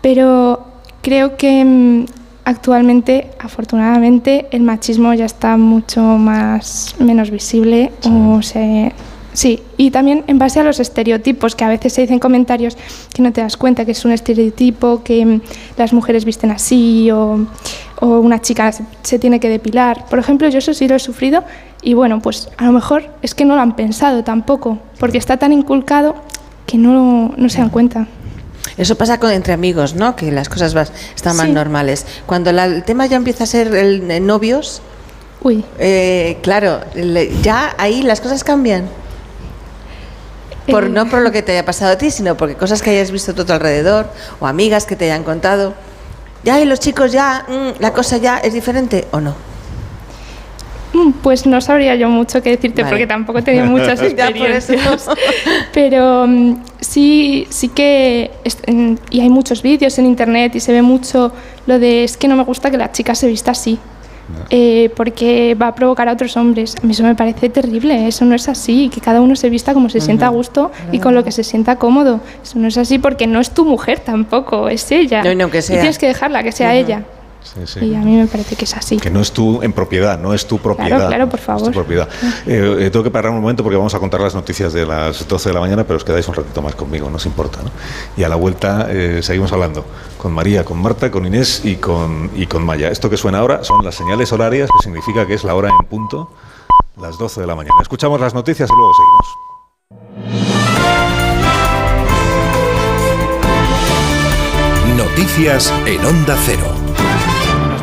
pero 0.00 0.64
creo 1.02 1.36
que 1.36 1.64
mm, 1.64 2.04
actualmente, 2.44 3.30
afortunadamente, 3.40 4.46
el 4.52 4.62
machismo 4.62 5.12
ya 5.12 5.24
está 5.24 5.56
mucho 5.56 6.00
más 6.02 6.94
menos 7.00 7.30
visible 7.30 7.90
o 8.04 8.40
se 8.42 8.92
Sí, 9.34 9.62
y 9.76 9.90
también 9.90 10.22
en 10.28 10.38
base 10.38 10.60
a 10.60 10.62
los 10.62 10.78
estereotipos, 10.78 11.56
que 11.56 11.64
a 11.64 11.68
veces 11.68 11.92
se 11.92 12.00
dicen 12.02 12.20
comentarios 12.20 12.76
que 13.12 13.20
no 13.20 13.32
te 13.32 13.40
das 13.40 13.56
cuenta 13.56 13.84
que 13.84 13.90
es 13.90 14.04
un 14.04 14.12
estereotipo, 14.12 15.02
que 15.02 15.26
mm, 15.26 15.40
las 15.76 15.92
mujeres 15.92 16.24
visten 16.24 16.52
así 16.52 17.10
o, 17.10 17.44
o 18.00 18.06
una 18.20 18.40
chica 18.40 18.70
se, 18.70 18.84
se 19.02 19.18
tiene 19.18 19.40
que 19.40 19.48
depilar. 19.48 20.06
Por 20.08 20.20
ejemplo, 20.20 20.48
yo 20.48 20.58
eso 20.58 20.72
sí 20.72 20.86
lo 20.86 20.94
he 20.94 20.98
sufrido 21.00 21.42
y 21.82 21.94
bueno, 21.94 22.20
pues 22.20 22.48
a 22.56 22.64
lo 22.64 22.70
mejor 22.72 23.10
es 23.22 23.34
que 23.34 23.44
no 23.44 23.56
lo 23.56 23.60
han 23.60 23.74
pensado 23.74 24.22
tampoco, 24.22 24.78
porque 25.00 25.18
está 25.18 25.36
tan 25.36 25.52
inculcado 25.52 26.14
que 26.64 26.78
no, 26.78 27.34
no 27.36 27.48
se 27.48 27.58
dan 27.58 27.70
cuenta. 27.70 28.06
Eso 28.76 28.94
pasa 28.96 29.18
con, 29.18 29.30
entre 29.32 29.52
amigos, 29.52 29.94
¿no? 29.96 30.14
Que 30.16 30.30
las 30.32 30.48
cosas 30.48 30.74
vas- 30.74 30.92
están 31.14 31.36
más 31.36 31.46
Sí. 31.46 31.52
normales. 31.52 32.06
Cuando 32.26 32.52
la- 32.52 32.64
el 32.66 32.84
tema 32.84 33.06
ya 33.06 33.16
empieza 33.16 33.44
a 33.44 33.46
ser 33.48 33.74
el, 33.74 34.08
eh, 34.10 34.20
novios, 34.20 34.80
Uy. 35.42 35.64
eh, 35.80 36.38
claro, 36.42 36.80
le- 36.94 37.30
ya 37.42 37.74
ahí 37.78 38.02
las 38.02 38.20
cosas 38.20 38.44
cambian. 38.44 38.84
Por, 40.70 40.84
Eh. 40.84 40.88
No 40.88 41.06
por 41.06 41.20
lo 41.22 41.30
que 41.32 41.42
te 41.42 41.52
haya 41.52 41.64
pasado 41.64 41.92
a 41.92 41.98
ti, 41.98 42.10
sino 42.10 42.36
porque 42.36 42.54
cosas 42.54 42.80
que 42.82 42.90
hayas 42.90 43.10
visto 43.10 43.34
tú 43.34 43.42
a 43.42 43.46
tu 43.46 43.52
alrededor 43.52 44.06
o 44.40 44.46
amigas 44.46 44.86
que 44.86 44.96
te 44.96 45.04
hayan 45.06 45.22
contado. 45.24 45.74
Ya, 46.42 46.60
y 46.60 46.64
los 46.64 46.80
chicos 46.80 47.12
ya, 47.12 47.44
mm, 47.48 47.80
la 47.80 47.92
cosa 47.92 48.16
ya 48.18 48.38
es 48.38 48.52
diferente 48.54 49.06
o 49.12 49.20
no. 49.20 49.34
Mm, 50.92 51.10
Pues 51.22 51.44
no 51.46 51.60
sabría 51.60 51.96
yo 51.96 52.08
mucho 52.08 52.40
qué 52.42 52.50
decirte 52.50 52.82
Vale. 52.82 52.92
porque 52.92 53.06
tampoco 53.06 53.38
he 53.40 53.42
tenido 53.42 53.66
muchas 53.66 54.00
experiencias. 54.02 55.06
Pero 55.72 56.26
mm, 56.26 56.62
sí, 56.80 57.46
sí 57.50 57.68
que 57.68 58.30
es- 58.44 58.58
y 59.10 59.20
hay 59.20 59.28
muchos 59.28 59.60
vídeos 59.62 59.98
en 59.98 60.06
internet 60.06 60.54
y 60.54 60.60
se 60.60 60.72
ve 60.72 60.82
mucho 60.82 61.32
lo 61.66 61.78
de 61.78 62.04
es 62.04 62.16
que 62.16 62.28
no 62.28 62.36
me 62.36 62.44
gusta 62.44 62.70
que 62.70 62.76
la 62.78 62.92
chica 62.92 63.14
se 63.14 63.26
vista 63.26 63.50
así. 63.50 63.78
Eh, 64.50 64.90
porque 64.96 65.54
va 65.60 65.68
a 65.68 65.74
provocar 65.74 66.08
a 66.08 66.12
otros 66.12 66.36
hombres. 66.36 66.74
A 66.82 66.86
mí 66.86 66.92
eso 66.92 67.02
me 67.02 67.14
parece 67.14 67.48
terrible, 67.48 68.06
eso 68.08 68.24
no 68.24 68.34
es 68.34 68.48
así, 68.48 68.88
que 68.88 69.00
cada 69.00 69.20
uno 69.20 69.36
se 69.36 69.50
vista 69.50 69.74
como 69.74 69.88
se 69.88 70.00
sienta 70.00 70.26
a 70.26 70.30
gusto 70.30 70.70
y 70.92 70.98
con 70.98 71.14
lo 71.14 71.24
que 71.24 71.32
se 71.32 71.44
sienta 71.44 71.76
cómodo. 71.76 72.20
Eso 72.42 72.58
no 72.58 72.68
es 72.68 72.76
así 72.78 72.98
porque 72.98 73.26
no 73.26 73.40
es 73.40 73.50
tu 73.50 73.64
mujer 73.64 74.00
tampoco, 74.00 74.68
es 74.68 74.90
ella. 74.92 75.22
No, 75.22 75.32
y 75.32 75.36
no 75.36 75.50
que 75.50 75.58
Y 75.58 75.62
sea. 75.62 75.80
tienes 75.80 75.98
que 75.98 76.06
dejarla 76.06 76.42
que 76.42 76.52
sea 76.52 76.74
ella. 76.74 77.02
Sí, 77.44 77.60
sí. 77.66 77.84
Y 77.86 77.94
a 77.94 78.00
mí 78.00 78.16
me 78.16 78.26
parece 78.26 78.56
que 78.56 78.64
es 78.64 78.74
así. 78.74 78.96
Que 78.96 79.10
no 79.10 79.20
es 79.20 79.30
tu 79.30 79.62
en 79.62 79.72
propiedad, 79.72 80.18
no 80.18 80.34
es 80.34 80.46
tu 80.46 80.58
propiedad. 80.58 81.06
claro, 81.08 81.28
por 81.28 81.38
no 81.38 81.54
es 81.54 81.58
tu 81.58 81.64
favor. 81.64 81.72
propiedad. 81.72 82.08
Eh, 82.46 82.76
eh, 82.80 82.90
tengo 82.90 83.04
que 83.04 83.10
parar 83.10 83.30
un 83.32 83.40
momento 83.40 83.62
porque 83.62 83.76
vamos 83.76 83.94
a 83.94 83.98
contar 83.98 84.20
las 84.20 84.34
noticias 84.34 84.72
de 84.72 84.86
las 84.86 85.28
12 85.28 85.50
de 85.50 85.54
la 85.54 85.60
mañana, 85.60 85.84
pero 85.84 85.98
os 85.98 86.04
quedáis 86.04 86.26
un 86.26 86.34
ratito 86.34 86.62
más 86.62 86.74
conmigo, 86.74 87.08
no 87.10 87.16
os 87.16 87.26
importa. 87.26 87.60
¿no? 87.62 87.70
Y 88.16 88.24
a 88.24 88.28
la 88.28 88.36
vuelta 88.36 88.86
eh, 88.90 89.20
seguimos 89.22 89.52
hablando 89.52 89.84
con 90.18 90.32
María, 90.32 90.64
con 90.64 90.80
Marta, 90.80 91.10
con 91.10 91.26
Inés 91.26 91.60
y 91.64 91.76
con, 91.76 92.30
y 92.34 92.46
con 92.46 92.64
Maya. 92.64 92.88
Esto 92.88 93.10
que 93.10 93.16
suena 93.18 93.38
ahora 93.38 93.62
son 93.62 93.84
las 93.84 93.94
señales 93.94 94.32
horarias, 94.32 94.70
que 94.70 94.82
significa 94.82 95.26
que 95.26 95.34
es 95.34 95.44
la 95.44 95.54
hora 95.54 95.68
en 95.68 95.86
punto, 95.86 96.30
las 97.00 97.18
12 97.18 97.42
de 97.42 97.46
la 97.46 97.54
mañana. 97.54 97.74
Escuchamos 97.82 98.20
las 98.20 98.32
noticias 98.34 98.68
y 98.70 98.74
luego 98.74 98.92
seguimos. 98.94 100.34
Noticias 104.96 105.72
en 105.86 106.04
Onda 106.04 106.36
Cero. 106.44 106.73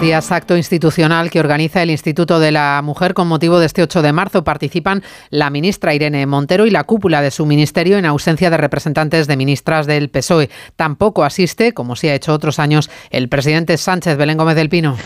Días. 0.01 0.31
Acto 0.31 0.57
institucional 0.57 1.29
que 1.29 1.39
organiza 1.39 1.83
el 1.83 1.91
Instituto 1.91 2.39
de 2.39 2.51
la 2.51 2.81
Mujer 2.83 3.13
con 3.13 3.27
motivo 3.27 3.59
de 3.59 3.67
este 3.67 3.83
8 3.83 4.01
de 4.01 4.11
marzo. 4.11 4.43
Participan 4.43 5.03
la 5.29 5.51
ministra 5.51 5.93
Irene 5.93 6.25
Montero 6.25 6.65
y 6.65 6.71
la 6.71 6.85
cúpula 6.85 7.21
de 7.21 7.29
su 7.29 7.45
ministerio 7.45 7.99
en 7.99 8.05
ausencia 8.05 8.49
de 8.49 8.57
representantes 8.57 9.27
de 9.27 9.37
ministras 9.37 9.85
del 9.85 10.09
PSOE. 10.09 10.49
Tampoco 10.75 11.23
asiste, 11.23 11.73
como 11.73 11.95
sí 11.95 12.07
ha 12.07 12.15
hecho 12.15 12.33
otros 12.33 12.57
años, 12.57 12.89
el 13.11 13.29
presidente 13.29 13.77
Sánchez 13.77 14.17
Belén 14.17 14.37
Gómez 14.37 14.55
del 14.55 14.69
Pino. 14.69 14.97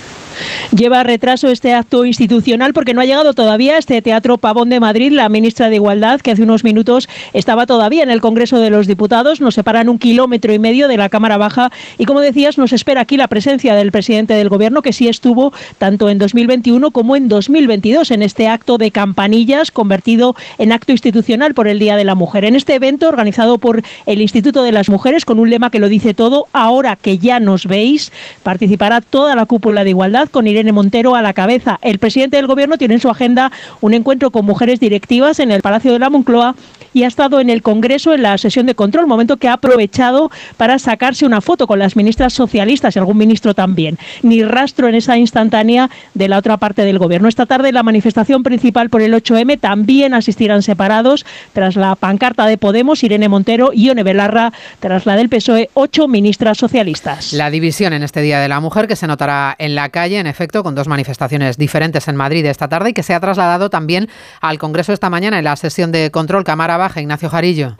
Lleva 0.75 1.03
retraso 1.03 1.49
este 1.49 1.73
acto 1.73 2.05
institucional 2.05 2.73
porque 2.73 2.93
no 2.93 3.01
ha 3.01 3.05
llegado 3.05 3.33
todavía 3.33 3.75
a 3.75 3.77
este 3.77 4.01
Teatro 4.01 4.37
Pavón 4.37 4.69
de 4.69 4.79
Madrid 4.79 5.11
la 5.11 5.29
ministra 5.29 5.69
de 5.69 5.75
Igualdad, 5.75 6.21
que 6.21 6.31
hace 6.31 6.43
unos 6.43 6.63
minutos 6.63 7.07
estaba 7.33 7.65
todavía 7.65 8.03
en 8.03 8.09
el 8.09 8.21
Congreso 8.21 8.59
de 8.59 8.69
los 8.69 8.87
Diputados. 8.87 9.41
Nos 9.41 9.55
separan 9.55 9.89
un 9.89 9.99
kilómetro 9.99 10.53
y 10.53 10.59
medio 10.59 10.87
de 10.87 10.97
la 10.97 11.09
Cámara 11.09 11.37
Baja 11.37 11.71
y, 11.97 12.05
como 12.05 12.19
decías, 12.19 12.57
nos 12.57 12.73
espera 12.73 13.01
aquí 13.01 13.17
la 13.17 13.27
presencia 13.27 13.75
del 13.75 13.91
presidente 13.91 14.33
del 14.33 14.49
Gobierno, 14.49 14.81
que 14.85 14.93
sí 14.93 15.07
estuvo 15.07 15.51
tanto 15.79 16.11
en 16.11 16.19
2021 16.19 16.91
como 16.91 17.15
en 17.15 17.27
2022 17.27 18.11
en 18.11 18.21
este 18.21 18.47
acto 18.47 18.77
de 18.77 18.91
campanillas 18.91 19.71
convertido 19.71 20.35
en 20.59 20.71
acto 20.71 20.91
institucional 20.91 21.55
por 21.55 21.67
el 21.67 21.79
Día 21.79 21.97
de 21.97 22.03
la 22.03 22.13
Mujer. 22.13 22.45
En 22.45 22.55
este 22.55 22.75
evento 22.75 23.09
organizado 23.09 23.57
por 23.57 23.81
el 24.05 24.21
Instituto 24.21 24.61
de 24.61 24.71
las 24.71 24.87
Mujeres 24.87 25.25
con 25.25 25.39
un 25.39 25.49
lema 25.49 25.71
que 25.71 25.79
lo 25.79 25.89
dice 25.89 26.13
todo, 26.13 26.45
ahora 26.53 26.97
que 26.97 27.17
ya 27.17 27.39
nos 27.39 27.65
veis, 27.65 28.11
participará 28.43 29.01
toda 29.01 29.33
la 29.35 29.47
cúpula 29.47 29.83
de 29.83 29.89
igualdad 29.89 30.29
con 30.29 30.45
Irene 30.45 30.71
Montero 30.71 31.15
a 31.15 31.23
la 31.23 31.33
cabeza. 31.33 31.79
El 31.81 31.97
presidente 31.97 32.37
del 32.37 32.45
Gobierno 32.45 32.77
tiene 32.77 32.93
en 32.93 33.01
su 33.01 33.09
agenda 33.09 33.51
un 33.81 33.95
encuentro 33.95 34.29
con 34.29 34.45
mujeres 34.45 34.79
directivas 34.79 35.39
en 35.39 35.51
el 35.51 35.63
Palacio 35.63 35.93
de 35.93 35.99
la 35.99 36.11
Moncloa 36.11 36.55
y 36.95 37.03
ha 37.03 37.07
estado 37.07 37.41
en 37.41 37.49
el 37.49 37.61
Congreso 37.61 38.13
en 38.13 38.23
la 38.23 38.37
sesión 38.37 38.65
de 38.65 38.73
control, 38.73 39.05
momento 39.05 39.35
que 39.35 39.49
ha 39.49 39.53
aprovechado 39.53 40.31
para 40.55 40.79
sacarse 40.79 41.25
una 41.25 41.41
foto 41.41 41.67
con 41.67 41.77
las 41.77 41.97
ministras 41.97 42.31
socialistas 42.31 42.95
y 42.95 42.99
algún 42.99 43.17
ministro 43.17 43.53
también. 43.53 43.99
Ni 44.23 44.43
rastro 44.43 44.87
en 44.87 44.95
esa 44.95 45.17
instantánea 45.17 45.89
de 46.13 46.29
la 46.29 46.37
otra 46.37 46.55
parte 46.55 46.85
del 46.85 46.97
Gobierno. 46.97 47.27
Esta 47.27 47.45
tarde 47.45 47.73
la 47.73 47.83
manifestación 47.83 48.43
principal 48.43 48.89
por 48.89 49.01
el 49.01 49.13
8M 49.13 49.59
también 49.59 50.13
asistirán 50.13 50.63
separados 50.63 51.25
tras 51.51 51.75
la 51.75 51.97
pancarta 51.97 52.45
de 52.45 52.57
Podemos, 52.57 53.03
Irene 53.03 53.27
Montero 53.27 53.71
y 53.73 53.87
Ione 53.87 54.03
Belarra, 54.03 54.53
tras 54.79 55.05
la 55.05 55.17
del 55.17 55.27
PSOE, 55.27 55.69
ocho 55.73 56.07
ministras 56.07 56.57
socialistas. 56.57 57.33
La 57.33 57.49
división 57.49 57.91
en 57.91 58.03
este 58.03 58.21
Día 58.21 58.39
de 58.39 58.47
la 58.47 58.61
Mujer 58.61 58.87
que 58.87 58.95
se 58.95 59.05
notará 59.05 59.53
en 59.59 59.75
la 59.75 59.89
calle, 59.89 60.17
en 60.17 60.27
efecto, 60.27 60.63
con 60.63 60.75
dos 60.75 60.87
manifestaciones 60.87 61.57
diferentes 61.57 62.07
en 62.07 62.15
Madrid 62.15 62.45
esta 62.45 62.69
tarde 62.69 62.91
y 62.91 62.93
que 62.93 63.03
se 63.03 63.13
ha 63.13 63.19
trasladado 63.19 63.69
también 63.69 64.07
al 64.39 64.59
Congreso 64.59 64.93
esta 64.93 65.09
mañana 65.09 65.37
en 65.39 65.43
la 65.43 65.57
sesión 65.57 65.91
de 65.91 66.09
control 66.09 66.45
Cámara 66.45 66.84
Baja. 66.85 67.01
Ignacio 67.01 67.29
Jarillo. 67.29 67.75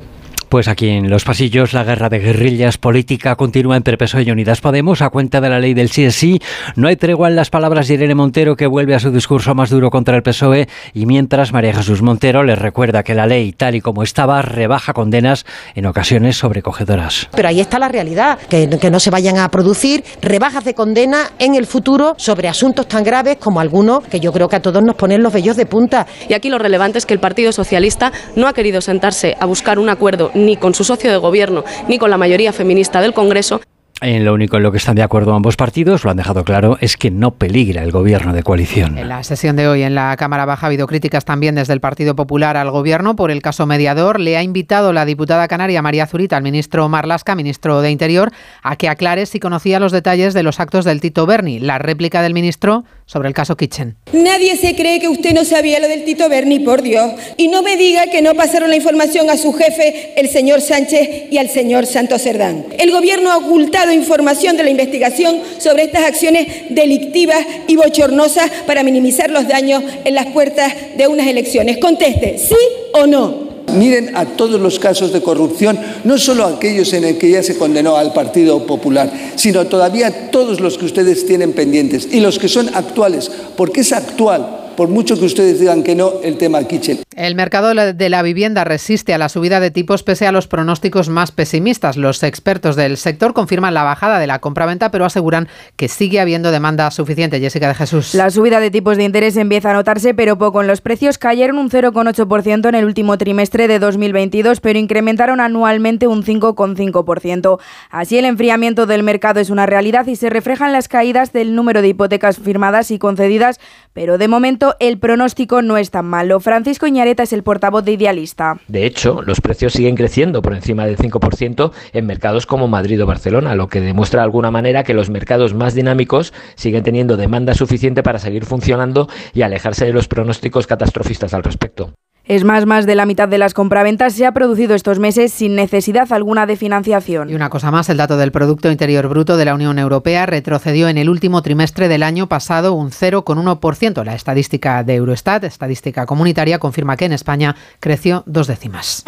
Pues 0.56 0.70
aquí 0.70 0.88
en 0.88 1.10
los 1.10 1.26
pasillos 1.26 1.74
la 1.74 1.84
guerra 1.84 2.08
de 2.08 2.20
guerrillas 2.20 2.78
política 2.78 3.36
continúa 3.36 3.76
entre 3.76 3.98
PSOE 3.98 4.24
y 4.24 4.32
Unidas 4.32 4.62
Podemos 4.62 5.02
a 5.02 5.10
cuenta 5.10 5.42
de 5.42 5.50
la 5.50 5.60
ley 5.60 5.74
del 5.74 5.90
sí 5.90 6.06
es 6.06 6.16
sí. 6.16 6.40
No 6.78 6.88
hay 6.88 6.96
tregua 6.96 7.28
en 7.28 7.36
las 7.36 7.50
palabras 7.50 7.90
de 7.90 7.96
Irene 7.96 8.16
Montero 8.16 8.56
que 8.56 8.66
vuelve 8.66 8.96
a 8.96 9.00
su 9.00 9.12
discurso 9.12 9.54
más 9.54 9.70
duro 9.70 9.90
contra 9.90 10.16
el 10.16 10.24
PSOE 10.24 10.70
y 10.94 11.06
mientras 11.08 11.52
María 11.52 11.74
Jesús 11.74 12.02
Montero 12.02 12.42
les 12.42 12.58
recuerda 12.58 13.04
que 13.04 13.14
la 13.14 13.28
ley 13.28 13.52
tal 13.52 13.76
y 13.76 13.82
como 13.82 14.02
estaba 14.02 14.42
rebaja 14.44 14.94
condenas 14.94 15.46
en 15.76 15.88
ocasiones 15.88 16.38
sobrecogedoras. 16.38 17.28
Pero 17.36 17.50
ahí 17.50 17.60
está 17.60 17.78
la 17.78 17.90
realidad, 17.90 18.40
que, 18.48 18.70
que 18.70 18.90
no 18.90 19.02
se 19.02 19.10
vayan 19.10 19.40
a 19.40 19.50
producir 19.50 20.06
rebajas 20.22 20.64
de 20.64 20.74
condena 20.74 21.32
en 21.38 21.56
el 21.56 21.66
futuro 21.66 22.14
sobre 22.16 22.48
asuntos 22.48 22.88
tan 22.88 23.04
graves 23.04 23.40
como 23.42 23.60
algunos 23.60 24.06
que 24.06 24.22
yo 24.22 24.32
creo 24.32 24.48
que 24.48 24.56
a 24.56 24.62
todos 24.62 24.82
nos 24.82 24.96
ponen 24.96 25.22
los 25.22 25.34
vellos 25.34 25.58
de 25.58 25.66
punta. 25.66 26.08
Y 26.30 26.34
aquí 26.34 26.48
lo 26.48 26.60
relevante 26.60 26.98
es 26.98 27.06
que 27.06 27.14
el 27.14 27.20
Partido 27.20 27.52
Socialista 27.52 28.14
no 28.38 28.48
ha 28.48 28.54
querido 28.54 28.80
sentarse 28.80 29.36
a 29.38 29.46
buscar 29.46 29.80
un 29.80 29.90
acuerdo 29.90 30.32
ni 30.46 30.58
con 30.58 30.74
su 30.74 30.84
socio 30.84 31.12
de 31.12 31.18
gobierno 31.18 31.64
ni 31.88 31.98
con 31.98 32.10
la 32.10 32.18
mayoría 32.18 32.54
feminista 32.54 33.02
del 33.02 33.14
Congreso. 33.14 33.62
En 34.02 34.26
lo 34.26 34.34
único 34.34 34.58
en 34.58 34.64
lo 34.64 34.74
que 34.74 34.78
están 34.78 34.98
de 34.98 35.04
acuerdo 35.04 35.34
ambos 35.34 35.56
partidos, 35.56 36.04
lo 36.04 36.12
han 36.12 36.18
dejado 36.18 36.44
claro, 36.44 36.78
es 36.82 36.98
que 36.98 37.12
no 37.12 37.36
peligra 37.36 37.82
el 37.82 37.94
gobierno 37.94 38.34
de 38.34 38.44
coalición. 38.44 38.98
En 38.98 39.08
la 39.08 39.24
sesión 39.24 39.56
de 39.56 39.70
hoy 39.70 39.84
en 39.84 39.96
la 39.96 40.18
Cámara 40.18 40.44
Baja 40.44 40.66
ha 40.66 40.68
habido 40.68 40.86
críticas 40.86 41.24
también 41.24 41.56
desde 41.56 41.72
el 41.72 41.80
Partido 41.80 42.14
Popular 42.14 42.58
al 42.58 42.72
gobierno 42.72 43.16
por 43.16 43.32
el 43.32 43.42
caso 43.42 43.66
mediador. 43.66 44.20
Le 44.20 44.36
ha 44.36 44.44
invitado 44.44 44.92
la 44.92 45.06
diputada 45.06 45.48
canaria 45.48 45.82
María 45.82 46.08
Zurita 46.08 46.36
al 46.36 46.44
ministro 46.44 46.90
Marlasca, 46.90 47.36
ministro 47.36 47.80
de 47.80 47.90
Interior, 47.90 48.34
a 48.62 48.76
que 48.76 48.90
aclare 48.90 49.26
si 49.28 49.40
conocía 49.40 49.80
los 49.80 49.94
detalles 49.94 50.34
de 50.34 50.44
los 50.44 50.60
actos 50.60 50.84
del 50.84 51.00
Tito 51.00 51.26
Berni. 51.26 51.60
La 51.60 51.78
réplica 51.78 52.22
del 52.22 52.34
ministro 52.34 52.84
sobre 53.06 53.28
el 53.28 53.34
caso 53.34 53.56
Kitchen. 53.56 53.96
Nadie 54.14 54.58
se 54.58 54.76
cree 54.76 55.00
que 55.00 55.08
usted 55.08 55.34
no 55.34 55.46
sabía 55.46 55.80
lo 55.80 55.88
del 55.88 56.04
Tito 56.04 56.28
Berni, 56.28 56.60
por 56.60 56.82
Dios. 56.82 57.12
Y 57.38 57.48
no 57.48 57.62
me 57.62 57.78
diga 57.78 58.08
que 58.08 58.22
no 58.22 58.34
pasaron 58.36 58.70
la 58.70 58.76
información 58.76 59.30
a 59.30 59.38
su 59.38 59.54
jefe, 59.54 60.14
el 60.18 60.30
señor 60.30 60.62
Sánchez, 60.62 61.32
y 61.32 61.38
al 61.38 61.50
señor 61.50 61.86
Santos 61.86 62.24
Cerdán. 62.24 62.66
El 62.80 62.92
gobierno 62.92 63.32
ha 63.32 63.38
ocultado 63.38 63.92
información 63.92 64.58
de 64.58 64.64
la 64.64 64.70
investigación 64.70 65.40
sobre 65.60 65.84
estas 65.84 66.04
acciones 66.04 66.48
delictivas 66.70 67.46
y 67.68 67.76
bochornosas 67.76 68.50
para 68.66 68.84
minimizar 68.84 69.30
los 69.30 69.48
daños 69.48 69.84
en 70.04 70.16
las 70.16 70.28
puertas 70.28 70.74
de 70.98 71.08
unas 71.08 71.28
elecciones. 71.28 71.78
Conteste, 71.78 72.38
¿sí 72.38 72.56
o 72.94 73.06
no? 73.06 73.45
Miren 73.74 74.16
a 74.16 74.26
todos 74.26 74.60
los 74.62 74.80
casos 74.80 75.12
de 75.12 75.22
corrupción, 75.22 75.78
no 76.04 76.18
solo 76.18 76.46
aquellos 76.46 76.94
en 76.94 77.04
el 77.04 77.18
que 77.18 77.32
ya 77.32 77.44
se 77.44 77.58
condenó 77.58 77.98
al 77.98 78.14
Partido 78.14 78.66
Popular, 78.66 79.12
sino 79.36 79.66
todavía 79.66 80.32
todos 80.32 80.60
los 80.60 80.78
que 80.78 80.86
ustedes 80.86 81.26
tienen 81.26 81.54
pendientes 81.54 82.08
y 82.12 82.20
los 82.20 82.40
que 82.40 82.48
son 82.48 82.70
actuales, 82.74 83.30
porque 83.56 83.82
es 83.82 83.92
actual 83.92 84.65
por 84.76 84.90
mucho 84.90 85.18
que 85.18 85.26
ustedes 85.26 85.60
digan 85.60 85.84
que 85.84 85.96
no, 85.96 86.14
el 86.24 86.38
tema 86.38 86.64
Kitchen. 86.64 87.00
El 87.16 87.36
mercado 87.36 87.74
de 87.74 88.10
la 88.10 88.22
vivienda 88.22 88.64
resiste 88.64 89.14
a 89.14 89.18
la 89.18 89.30
subida 89.30 89.60
de 89.60 89.72
tipos 89.72 90.04
pese 90.04 90.28
a 90.28 90.32
los 90.32 90.48
pronósticos 90.48 91.10
más 91.10 91.32
pesimistas. 91.32 91.98
Los 91.98 92.24
expertos 92.24 92.76
del 92.76 92.98
sector 92.98 93.34
confirman 93.34 93.74
la 93.74 93.84
bajada 93.84 94.20
de 94.20 94.28
la 94.28 94.40
compraventa, 94.40 94.92
pero 94.92 95.06
aseguran 95.06 95.48
que 95.76 95.88
sigue 95.88 96.20
habiendo 96.20 96.52
demanda 96.52 96.92
suficiente. 96.92 97.40
Jessica 97.40 97.68
de 97.68 97.76
Jesús. 97.76 98.14
La 98.14 98.30
subida 98.30 98.60
de 98.60 98.72
tipos 98.72 98.98
de 98.98 99.04
interés 99.04 99.38
empieza 99.38 99.72
a 99.72 99.74
notarse, 99.74 100.14
pero 100.14 100.38
poco. 100.38 100.62
En 100.62 100.68
los 100.68 100.82
precios 100.82 101.18
cayeron 101.18 101.58
un 101.58 101.70
0,8% 101.70 102.70
en 102.70 102.76
el 102.76 102.86
último 102.86 103.18
trimestre 103.18 103.68
de 103.68 103.80
2022, 103.80 104.60
pero 104.60 104.80
incrementaron 104.80 105.40
anualmente 105.40 106.08
un 106.08 106.24
5,5%. 106.24 107.60
Así, 107.90 108.18
el 108.18 108.26
enfriamiento 108.26 108.86
del 108.86 109.04
mercado 109.04 109.40
es 109.40 109.50
una 109.50 109.66
realidad 109.66 110.08
y 110.08 110.16
se 110.16 110.30
reflejan 110.30 110.74
las 110.74 110.88
caídas 110.88 111.34
del 111.34 111.56
número 111.56 111.82
de 111.82 111.90
hipotecas 111.90 112.38
firmadas 112.38 112.92
y 112.92 113.00
concedidas, 113.00 113.60
pero 113.94 114.18
de 114.18 114.28
momento 114.28 114.65
el 114.80 114.98
pronóstico 114.98 115.62
no 115.62 115.78
es 115.78 115.92
tan 115.92 116.06
malo. 116.06 116.40
Francisco 116.40 116.88
Iñareta 116.88 117.24
es 117.24 117.34
el 117.34 117.44
portavoz 117.44 117.86
de 117.86 117.94
Idealista. 117.94 118.58
De 118.68 118.86
hecho, 118.86 119.22
los 119.22 119.42
precios 119.42 119.74
siguen 119.74 119.96
creciendo 119.96 120.42
por 120.42 120.54
encima 120.54 120.86
del 120.86 120.98
5% 120.98 121.72
en 121.94 122.06
mercados 122.06 122.46
como 122.46 122.68
Madrid 122.68 123.02
o 123.04 123.06
Barcelona, 123.06 123.56
lo 123.56 123.68
que 123.68 123.82
demuestra 123.82 124.22
de 124.22 124.26
alguna 124.26 124.52
manera 124.52 124.84
que 124.84 124.94
los 124.94 125.10
mercados 125.10 125.54
más 125.54 125.74
dinámicos 125.76 126.34
siguen 126.56 126.84
teniendo 126.84 127.18
demanda 127.18 127.54
suficiente 127.54 128.04
para 128.04 128.20
seguir 128.20 128.46
funcionando 128.46 129.08
y 129.34 129.42
alejarse 129.44 129.86
de 129.86 129.94
los 129.94 130.08
pronósticos 130.08 130.68
catastrofistas 130.68 131.34
al 131.34 131.44
respecto. 131.44 131.94
Es 132.28 132.44
más, 132.44 132.66
más 132.66 132.88
de 132.88 132.96
la 132.96 133.06
mitad 133.06 133.28
de 133.28 133.38
las 133.38 133.54
compraventas 133.54 134.14
se 134.14 134.26
ha 134.26 134.32
producido 134.32 134.74
estos 134.74 134.98
meses 134.98 135.32
sin 135.32 135.56
necesidad 135.56 136.12
alguna 136.12 136.48
de 136.48 136.56
financiación. 136.56 137.30
Y 137.30 137.36
una 137.36 137.52
cosa 137.52 137.70
más, 137.70 137.88
el 137.90 137.98
dato 137.98 138.18
del 138.18 138.32
Producto 138.32 138.72
Interior 138.72 139.08
Bruto 139.08 139.38
de 139.38 139.46
la 139.46 139.54
Unión 139.54 139.78
Europea 139.78 140.26
retrocedió 140.26 140.90
en 140.90 140.98
el 140.98 141.08
último 141.08 141.44
trimestre 141.44 141.88
del 141.88 142.02
año 142.02 142.28
pasado 142.28 142.74
un 142.74 142.90
0,1%. 142.90 144.04
La 144.04 144.16
estadística 144.16 144.84
de 144.84 144.96
Eurostat, 144.96 145.44
estadística 145.44 146.08
comunitaria, 146.08 146.58
confirma 146.58 146.98
que 146.98 147.06
en 147.06 147.14
España 147.14 147.56
creció 147.80 148.24
dos 148.26 148.48
décimas. 148.48 149.06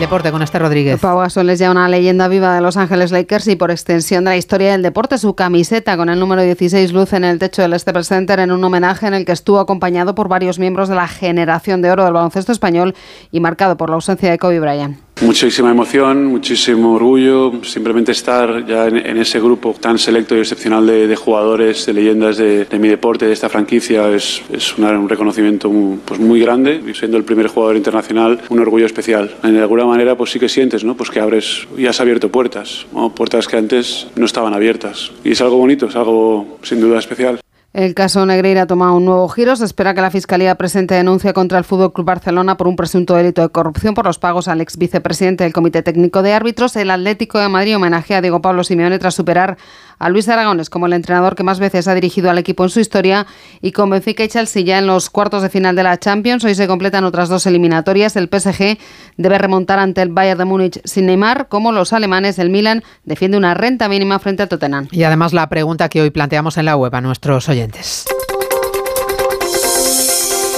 Deporte 0.00 0.32
con 0.32 0.40
este 0.40 0.58
Rodríguez. 0.58 0.98
Pau 0.98 1.18
Gasol 1.18 1.50
es 1.50 1.58
ya 1.58 1.70
una 1.70 1.86
leyenda 1.86 2.26
viva 2.26 2.54
de 2.54 2.62
Los 2.62 2.78
Ángeles 2.78 3.12
Lakers 3.12 3.48
y 3.48 3.56
por 3.56 3.70
extensión 3.70 4.24
de 4.24 4.30
la 4.30 4.36
historia 4.38 4.72
del 4.72 4.80
deporte. 4.80 5.18
Su 5.18 5.34
camiseta 5.34 5.94
con 5.98 6.08
el 6.08 6.18
número 6.18 6.40
16 6.40 6.94
luce 6.94 7.16
en 7.16 7.24
el 7.24 7.38
techo 7.38 7.60
del 7.60 7.78
Staples 7.78 8.08
Center 8.08 8.40
en 8.40 8.50
un 8.50 8.64
homenaje 8.64 9.06
en 9.06 9.12
el 9.12 9.26
que 9.26 9.32
estuvo 9.32 9.60
acompañado 9.60 10.14
por 10.14 10.28
varios 10.28 10.58
miembros 10.58 10.88
de 10.88 10.94
la 10.94 11.06
generación 11.06 11.82
de 11.82 11.90
oro 11.90 12.04
del 12.04 12.14
baloncesto 12.14 12.50
español 12.50 12.94
y 13.30 13.40
marcado 13.40 13.76
por 13.76 13.90
la 13.90 13.96
ausencia 13.96 14.30
de 14.30 14.38
Kobe 14.38 14.58
Bryant. 14.58 14.96
Muchísima 15.22 15.70
emoción, 15.70 16.24
muchísimo 16.26 16.94
orgullo, 16.94 17.62
simplemente 17.62 18.12
estar 18.12 18.64
ya 18.66 18.86
en, 18.86 19.18
ese 19.18 19.38
grupo 19.38 19.76
tan 19.78 19.98
selecto 19.98 20.34
y 20.34 20.40
excepcional 20.40 20.86
de, 20.86 21.14
jugadores, 21.14 21.84
de 21.84 21.92
leyendas 21.92 22.38
de, 22.38 22.66
mi 22.80 22.88
deporte, 22.88 23.26
de 23.26 23.34
esta 23.34 23.50
franquicia, 23.50 24.08
es, 24.08 24.42
un 24.78 25.08
reconocimiento 25.08 25.68
muy, 25.68 25.98
pues 26.04 26.18
muy 26.18 26.40
grande 26.40 26.82
y 26.86 26.94
siendo 26.94 27.18
el 27.18 27.24
primer 27.24 27.48
jugador 27.48 27.76
internacional, 27.76 28.40
un 28.48 28.60
orgullo 28.60 28.86
especial. 28.86 29.36
De 29.42 29.60
alguna 29.60 29.84
manera, 29.84 30.16
pues 30.16 30.30
sí 30.30 30.38
que 30.38 30.48
sientes, 30.48 30.84
¿no? 30.84 30.96
Pues 30.96 31.10
que 31.10 31.20
abres 31.20 31.68
y 31.76 31.86
has 31.86 32.00
abierto 32.00 32.30
puertas, 32.30 32.86
puertas 33.14 33.46
que 33.46 33.58
antes 33.58 34.06
no 34.16 34.24
estaban 34.24 34.54
abiertas. 34.54 35.12
Y 35.22 35.32
es 35.32 35.40
algo 35.42 35.58
bonito, 35.58 35.86
es 35.86 35.96
algo 35.96 36.58
sin 36.62 36.80
duda 36.80 36.98
especial. 36.98 37.40
El 37.72 37.94
caso 37.94 38.26
Negreira 38.26 38.62
ha 38.62 38.66
tomado 38.66 38.96
un 38.96 39.04
nuevo 39.04 39.28
giro. 39.28 39.54
Se 39.54 39.64
espera 39.64 39.94
que 39.94 40.00
la 40.00 40.10
Fiscalía 40.10 40.56
presente 40.56 40.96
denuncia 40.96 41.32
contra 41.32 41.56
el 41.56 41.62
Fútbol 41.62 41.92
Club 41.92 42.04
Barcelona 42.04 42.56
por 42.56 42.66
un 42.66 42.74
presunto 42.74 43.14
delito 43.14 43.42
de 43.42 43.50
corrupción 43.50 43.94
por 43.94 44.06
los 44.06 44.18
pagos 44.18 44.48
al 44.48 44.60
ex 44.60 44.76
vicepresidente 44.76 45.44
del 45.44 45.52
Comité 45.52 45.80
Técnico 45.84 46.22
de 46.22 46.32
Árbitros. 46.32 46.74
El 46.74 46.90
Atlético 46.90 47.38
de 47.38 47.48
Madrid 47.48 47.76
homenajea 47.76 48.18
a 48.18 48.20
Diego 48.22 48.42
Pablo 48.42 48.64
Simeone 48.64 48.98
tras 48.98 49.14
superar 49.14 49.56
a 50.00 50.08
Luis 50.08 50.28
Aragones 50.28 50.68
como 50.68 50.86
el 50.86 50.94
entrenador 50.94 51.36
que 51.36 51.44
más 51.44 51.60
veces 51.60 51.86
ha 51.86 51.94
dirigido 51.94 52.30
al 52.30 52.38
equipo 52.38 52.64
en 52.64 52.70
su 52.70 52.80
historia 52.80 53.26
y 53.60 53.70
con 53.70 53.90
Benfica 53.90 54.24
y 54.24 54.28
Chelsea 54.28 54.62
ya 54.62 54.78
en 54.78 54.86
los 54.86 55.10
cuartos 55.10 55.42
de 55.42 55.50
final 55.50 55.76
de 55.76 55.84
la 55.84 55.98
Champions. 55.98 56.42
Hoy 56.42 56.54
se 56.54 56.66
completan 56.66 57.04
otras 57.04 57.28
dos 57.28 57.46
eliminatorias. 57.46 58.16
El 58.16 58.28
PSG 58.28 58.78
debe 59.16 59.38
remontar 59.38 59.78
ante 59.78 60.02
el 60.02 60.08
Bayern 60.08 60.38
de 60.38 60.44
Múnich 60.46 60.80
sin 60.84 61.06
Neymar, 61.06 61.48
como 61.48 61.70
los 61.70 61.92
alemanes. 61.92 62.38
El 62.38 62.50
Milan 62.50 62.82
defiende 63.04 63.36
una 63.36 63.54
renta 63.54 63.88
mínima 63.88 64.18
frente 64.18 64.42
al 64.42 64.48
Tottenham. 64.48 64.88
Y 64.90 65.02
además 65.04 65.32
la 65.32 65.48
pregunta 65.48 65.88
que 65.88 66.00
hoy 66.00 66.10
planteamos 66.10 66.56
en 66.56 66.64
la 66.64 66.76
web 66.76 66.94
a 66.94 67.00
nuestros 67.00 67.48
oyentes. 67.48 68.06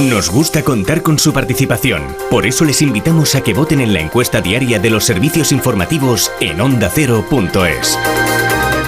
Nos 0.01 0.31
gusta 0.31 0.63
contar 0.63 1.03
con 1.03 1.19
su 1.19 1.33
participación. 1.33 2.03
Por 2.31 2.47
eso 2.47 2.65
les 2.65 2.81
invitamos 2.81 3.35
a 3.35 3.43
que 3.43 3.55
voten 3.55 3.81
en 3.81 3.93
la 3.93 4.01
encuesta 4.01 4.41
diaria 4.41 4.79
de 4.79 4.91
los 4.91 5.05
servicios 5.05 5.53
informativos 5.53 6.31
en 6.41 6.61
ondacero.es. 6.61 7.99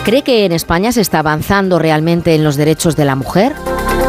¿Cree 0.05 0.21
que 0.21 0.45
en 0.45 0.53
España 0.53 0.93
se 0.93 1.01
está 1.01 1.21
avanzando 1.21 1.79
realmente 1.79 2.35
en 2.35 2.45
los 2.45 2.57
derechos 2.57 2.95
de 2.95 3.07
la 3.07 3.17
mujer? 3.17 3.55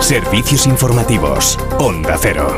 Servicios 0.02 0.68
informativos. 0.68 1.58
Onda 1.80 2.18
Cero. 2.20 2.58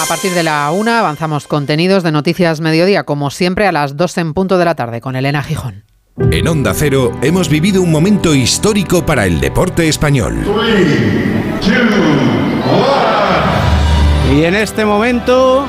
A 0.00 0.06
partir 0.06 0.32
de 0.32 0.42
la 0.42 0.68
una 0.72 0.98
avanzamos 0.98 1.46
contenidos 1.46 2.02
de 2.02 2.10
Noticias 2.10 2.60
Mediodía, 2.60 3.04
como 3.04 3.30
siempre 3.30 3.68
a 3.68 3.72
las 3.72 3.96
dos 3.96 4.18
en 4.18 4.34
punto 4.34 4.58
de 4.58 4.64
la 4.64 4.74
tarde 4.74 5.00
con 5.00 5.14
Elena 5.14 5.44
Gijón. 5.44 5.84
En 6.32 6.48
Onda 6.48 6.74
Cero 6.74 7.12
hemos 7.22 7.48
vivido 7.48 7.82
un 7.82 7.92
momento 7.92 8.34
histórico 8.34 9.06
para 9.06 9.26
el 9.26 9.40
deporte 9.40 9.88
español. 9.88 10.44
Y 14.34 14.42
en 14.42 14.56
este 14.56 14.84
momento 14.84 15.68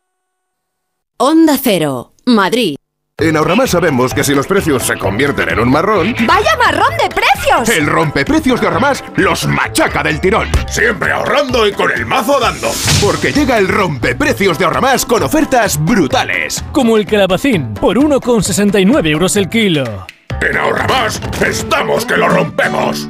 Onda 1.23 1.55
Cero, 1.61 2.13
Madrid. 2.25 2.77
En 3.19 3.37
Ahorramás 3.37 3.69
sabemos 3.69 4.11
que 4.11 4.23
si 4.23 4.33
los 4.33 4.47
precios 4.47 4.81
se 4.81 4.97
convierten 4.97 5.49
en 5.49 5.59
un 5.59 5.69
marrón, 5.69 6.15
¡Vaya 6.25 6.57
marrón 6.57 6.93
de 6.97 7.13
precios! 7.13 7.69
el 7.69 7.85
rompeprecios 7.85 8.59
de 8.59 8.65
Ahorramás 8.65 9.03
los 9.17 9.45
machaca 9.45 10.01
del 10.01 10.19
tirón. 10.19 10.47
Siempre 10.67 11.11
ahorrando 11.11 11.67
y 11.67 11.73
con 11.73 11.91
el 11.91 12.07
mazo 12.07 12.39
dando. 12.39 12.71
Porque 12.99 13.31
llega 13.31 13.59
el 13.59 13.67
rompeprecios 13.67 14.57
de 14.57 14.65
Ahorramás 14.65 15.05
con 15.05 15.21
ofertas 15.21 15.77
brutales. 15.85 16.63
Como 16.71 16.97
el 16.97 17.05
calabacín, 17.05 17.75
por 17.75 17.99
1,69 17.99 19.07
euros 19.11 19.35
el 19.35 19.47
kilo. 19.47 20.07
En 20.41 20.57
Ahorramás 20.57 21.21
estamos 21.45 22.03
que 22.03 22.17
lo 22.17 22.29
rompemos. 22.29 23.09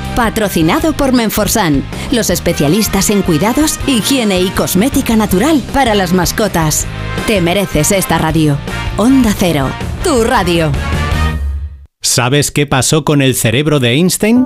Patrocinado 0.15 0.93
por 0.93 1.13
Menforsan, 1.13 1.83
los 2.11 2.29
especialistas 2.29 3.09
en 3.09 3.21
cuidados, 3.21 3.79
higiene 3.87 4.41
y 4.41 4.49
cosmética 4.49 5.15
natural 5.15 5.61
para 5.73 5.95
las 5.95 6.11
mascotas. 6.11 6.85
Te 7.27 7.39
mereces 7.41 7.91
esta 7.91 8.17
radio. 8.17 8.57
Onda 8.97 9.33
Cero, 9.37 9.69
tu 10.03 10.23
radio. 10.23 10.71
¿Sabes 12.01 12.51
qué 12.51 12.67
pasó 12.67 13.05
con 13.05 13.21
el 13.21 13.35
cerebro 13.35 13.79
de 13.79 13.91
Einstein? 13.91 14.45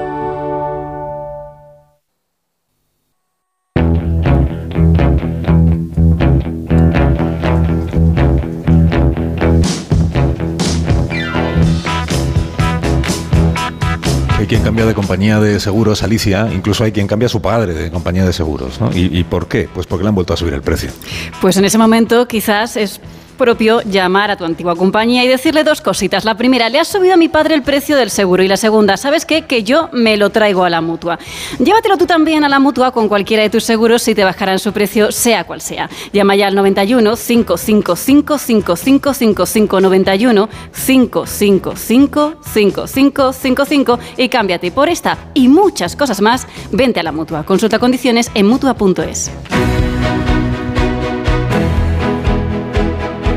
De 14.85 14.93
compañía 14.93 15.39
de 15.39 15.59
seguros, 15.59 16.03
Alicia, 16.03 16.49
incluso 16.53 16.83
hay 16.83 16.91
quien 16.91 17.07
cambia 17.07 17.27
a 17.27 17.29
su 17.29 17.41
padre 17.41 17.73
de 17.73 17.91
compañía 17.91 18.25
de 18.25 18.33
seguros. 18.33 18.79
¿no? 18.79 18.91
¿Y, 18.93 19.17
¿Y 19.17 19.23
por 19.23 19.47
qué? 19.47 19.69
Pues 19.73 19.87
porque 19.87 20.03
le 20.03 20.09
han 20.09 20.15
vuelto 20.15 20.33
a 20.33 20.37
subir 20.37 20.53
el 20.53 20.61
precio. 20.61 20.91
Pues 21.41 21.57
en 21.57 21.65
ese 21.65 21.77
momento 21.77 22.27
quizás 22.27 22.77
es 22.77 22.99
propio 23.41 23.81
llamar 23.81 24.29
a 24.29 24.35
tu 24.35 24.45
antigua 24.45 24.75
compañía 24.75 25.23
y 25.23 25.27
decirle 25.27 25.63
dos 25.63 25.81
cositas. 25.81 26.25
La 26.25 26.35
primera, 26.35 26.69
le 26.69 26.77
has 26.79 26.87
subido 26.87 27.15
a 27.15 27.17
mi 27.17 27.27
padre 27.27 27.55
el 27.55 27.63
precio 27.63 27.97
del 27.97 28.11
seguro. 28.11 28.43
Y 28.43 28.47
la 28.47 28.55
segunda, 28.55 28.97
¿sabes 28.97 29.25
qué? 29.25 29.41
Que 29.41 29.63
yo 29.63 29.89
me 29.93 30.15
lo 30.15 30.29
traigo 30.29 30.63
a 30.63 30.69
la 30.69 30.79
mutua. 30.79 31.17
Llévatelo 31.57 31.97
tú 31.97 32.05
también 32.05 32.43
a 32.43 32.49
la 32.49 32.59
mutua 32.59 32.91
con 32.91 33.07
cualquiera 33.07 33.41
de 33.41 33.49
tus 33.49 33.63
seguros 33.63 34.07
y 34.07 34.13
te 34.13 34.23
bajarán 34.23 34.59
su 34.59 34.71
precio, 34.73 35.11
sea 35.11 35.43
cual 35.43 35.59
sea. 35.59 35.89
Llama 36.13 36.35
ya 36.35 36.47
al 36.47 36.55
91 36.55 37.15
555 37.15 38.37
5555 38.37 39.81
91 39.81 40.49
555 40.85 42.35
5555 42.43 43.99
y 44.17 44.29
cámbiate 44.29 44.71
por 44.71 44.87
esta 44.87 45.17
y 45.33 45.47
muchas 45.47 45.95
cosas 45.95 46.21
más. 46.21 46.45
Vente 46.71 46.99
a 46.99 47.03
la 47.03 47.11
mutua. 47.11 47.43
Consulta 47.43 47.79
condiciones 47.79 48.29
en 48.35 48.45
mutua.es. 48.45 49.31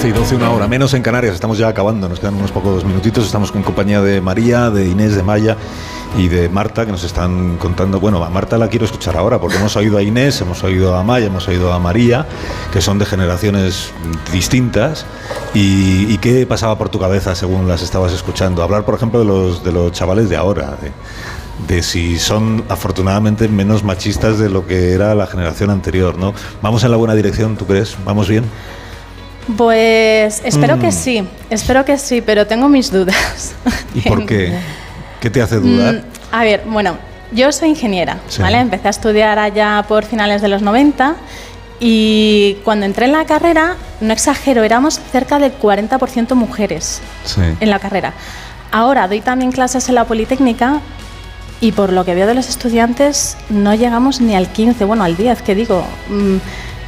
12 0.00 0.08
y 0.08 0.18
12, 0.18 0.36
una 0.36 0.50
hora 0.50 0.66
menos 0.66 0.94
en 0.94 1.02
Canarias. 1.02 1.34
Estamos 1.34 1.58
ya 1.58 1.68
acabando, 1.68 2.08
nos 2.08 2.18
quedan 2.18 2.34
unos 2.36 2.50
pocos 2.52 2.86
minutitos. 2.86 3.26
Estamos 3.26 3.54
en 3.54 3.62
compañía 3.62 4.00
de 4.00 4.22
María, 4.22 4.70
de 4.70 4.86
Inés, 4.86 5.14
de 5.14 5.22
Maya 5.22 5.58
y 6.16 6.28
de 6.28 6.48
Marta, 6.48 6.86
que 6.86 6.90
nos 6.90 7.04
están 7.04 7.58
contando. 7.58 8.00
Bueno, 8.00 8.24
a 8.24 8.30
Marta 8.30 8.56
la 8.56 8.68
quiero 8.68 8.86
escuchar 8.86 9.18
ahora, 9.18 9.38
porque 9.38 9.58
hemos 9.58 9.76
oído 9.76 9.98
a 9.98 10.02
Inés, 10.02 10.40
hemos 10.40 10.64
oído 10.64 10.96
a 10.96 11.02
Maya, 11.04 11.26
hemos 11.26 11.46
oído 11.48 11.70
a 11.74 11.78
María, 11.78 12.26
que 12.72 12.80
son 12.80 12.98
de 12.98 13.04
generaciones 13.04 13.92
distintas. 14.32 15.04
¿Y, 15.52 16.10
y 16.10 16.16
qué 16.16 16.46
pasaba 16.46 16.78
por 16.78 16.88
tu 16.88 16.98
cabeza 16.98 17.34
según 17.34 17.68
las 17.68 17.82
estabas 17.82 18.14
escuchando? 18.14 18.62
Hablar, 18.62 18.86
por 18.86 18.94
ejemplo, 18.94 19.18
de 19.18 19.26
los, 19.26 19.62
de 19.62 19.70
los 19.70 19.92
chavales 19.92 20.30
de 20.30 20.36
ahora. 20.38 20.78
De, 20.80 20.92
de 21.68 21.82
si 21.82 22.18
son 22.18 22.64
afortunadamente 22.70 23.48
menos 23.48 23.84
machistas 23.84 24.38
de 24.38 24.48
lo 24.48 24.66
que 24.66 24.94
era 24.94 25.14
la 25.14 25.26
generación 25.26 25.68
anterior, 25.68 26.16
¿no? 26.16 26.32
¿Vamos 26.62 26.84
en 26.84 26.90
la 26.90 26.96
buena 26.96 27.14
dirección, 27.14 27.58
tú 27.58 27.66
crees? 27.66 27.98
¿Vamos 28.02 28.30
bien? 28.30 28.44
Pues 29.56 30.42
espero 30.44 30.76
Mm. 30.76 30.80
que 30.80 30.92
sí, 30.92 31.26
espero 31.48 31.84
que 31.84 31.98
sí, 31.98 32.20
pero 32.20 32.46
tengo 32.46 32.68
mis 32.68 32.90
dudas. 32.92 33.52
¿Y 33.94 34.00
por 34.02 34.26
qué? 34.26 34.52
¿Qué 35.20 35.30
te 35.30 35.42
hace 35.42 35.56
dudar? 35.56 35.94
Mm, 35.94 36.00
a 36.34 36.44
ver, 36.44 36.62
bueno, 36.66 36.96
yo 37.32 37.50
soy 37.52 37.70
ingeniera, 37.70 38.18
Sí. 38.28 38.42
¿vale? 38.42 38.58
Empecé 38.58 38.88
a 38.88 38.90
estudiar 38.90 39.38
allá 39.38 39.84
por 39.88 40.04
finales 40.04 40.40
de 40.42 40.48
los 40.48 40.62
90 40.62 41.16
y 41.80 42.58
cuando 42.64 42.86
entré 42.86 43.06
en 43.06 43.12
la 43.12 43.24
carrera, 43.24 43.76
no 44.00 44.12
exagero, 44.12 44.62
éramos 44.64 45.00
cerca 45.12 45.38
del 45.38 45.52
40% 45.52 46.34
mujeres 46.34 47.00
Sí. 47.24 47.40
en 47.60 47.70
la 47.70 47.78
carrera. 47.78 48.12
Ahora 48.72 49.08
doy 49.08 49.20
también 49.20 49.50
clases 49.52 49.88
en 49.88 49.94
la 49.96 50.04
Politécnica 50.04 50.80
y 51.60 51.72
por 51.72 51.92
lo 51.92 52.04
que 52.04 52.14
veo 52.14 52.26
de 52.26 52.34
los 52.34 52.48
estudiantes 52.48 53.36
no 53.50 53.74
llegamos 53.74 54.20
ni 54.20 54.34
al 54.36 54.48
15, 54.48 54.84
bueno, 54.84 55.04
al 55.04 55.16
10, 55.16 55.42
que 55.42 55.54
digo. 55.54 55.84
mm, 56.08 56.36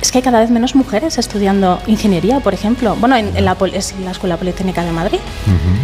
es 0.03 0.11
que 0.11 0.19
hay 0.19 0.23
cada 0.23 0.41
vez 0.41 0.51
menos 0.51 0.75
mujeres 0.75 1.17
estudiando 1.17 1.81
ingeniería, 1.87 2.41
por 2.41 2.53
ejemplo. 2.53 2.97
Bueno, 2.97 3.17
en, 3.17 3.37
en 3.37 3.45
la, 3.45 3.57
en 3.61 4.05
la 4.05 4.11
Escuela 4.11 4.37
Politécnica 4.37 4.83
de 4.85 4.91
Madrid. 4.91 5.21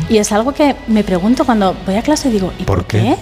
Y 0.08 0.18
es 0.18 0.32
algo 0.32 0.52
que 0.52 0.74
me 0.88 1.04
pregunto 1.04 1.44
cuando 1.44 1.76
voy 1.86 1.94
a 1.94 2.02
clase, 2.02 2.28
digo, 2.28 2.52
¿y 2.58 2.64
por, 2.64 2.84
qué? 2.84 3.16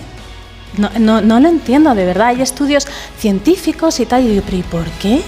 No, 0.78 0.88
no, 0.98 1.20
no 1.20 1.38
lo 1.38 1.48
entiendo, 1.48 1.94
de 1.94 2.06
verdad. 2.06 2.28
Hay 2.28 2.40
estudios 2.40 2.88
científicos 3.18 4.00
y 4.00 4.06
tal, 4.06 4.24
y 4.24 4.28
digo, 4.28 4.42
¿pero 4.46 4.56
y 4.56 4.62
por 4.62 4.86
qué? 5.02 5.20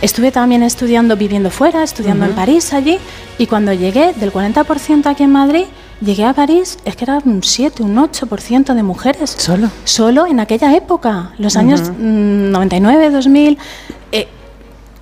Estuve 0.00 0.30
también 0.30 0.62
estudiando, 0.62 1.16
viviendo 1.16 1.50
fuera, 1.50 1.82
estudiando 1.82 2.26
en. 2.26 2.32
París 2.32 2.72
allí, 2.72 2.98
y 3.36 3.46
cuando 3.48 3.72
llegué 3.72 4.12
del 4.14 4.32
40% 4.32 5.06
aquí 5.06 5.24
en 5.24 5.32
Madrid, 5.32 5.64
llegué 6.00 6.24
a 6.24 6.32
París, 6.32 6.78
es 6.84 6.94
que 6.94 7.04
era 7.04 7.18
un 7.24 7.42
7, 7.42 7.82
un 7.82 7.96
8% 7.96 8.74
de 8.74 8.82
mujeres. 8.84 9.34
¿Solo? 9.36 9.70
Solo 9.84 10.26
en 10.26 10.38
aquella 10.38 10.74
época, 10.76 11.32
los 11.38 11.56
años 11.56 11.80
Ujú. 11.80 11.94
mm, 11.98 12.50
99, 12.52 13.10
2000. 13.10 13.58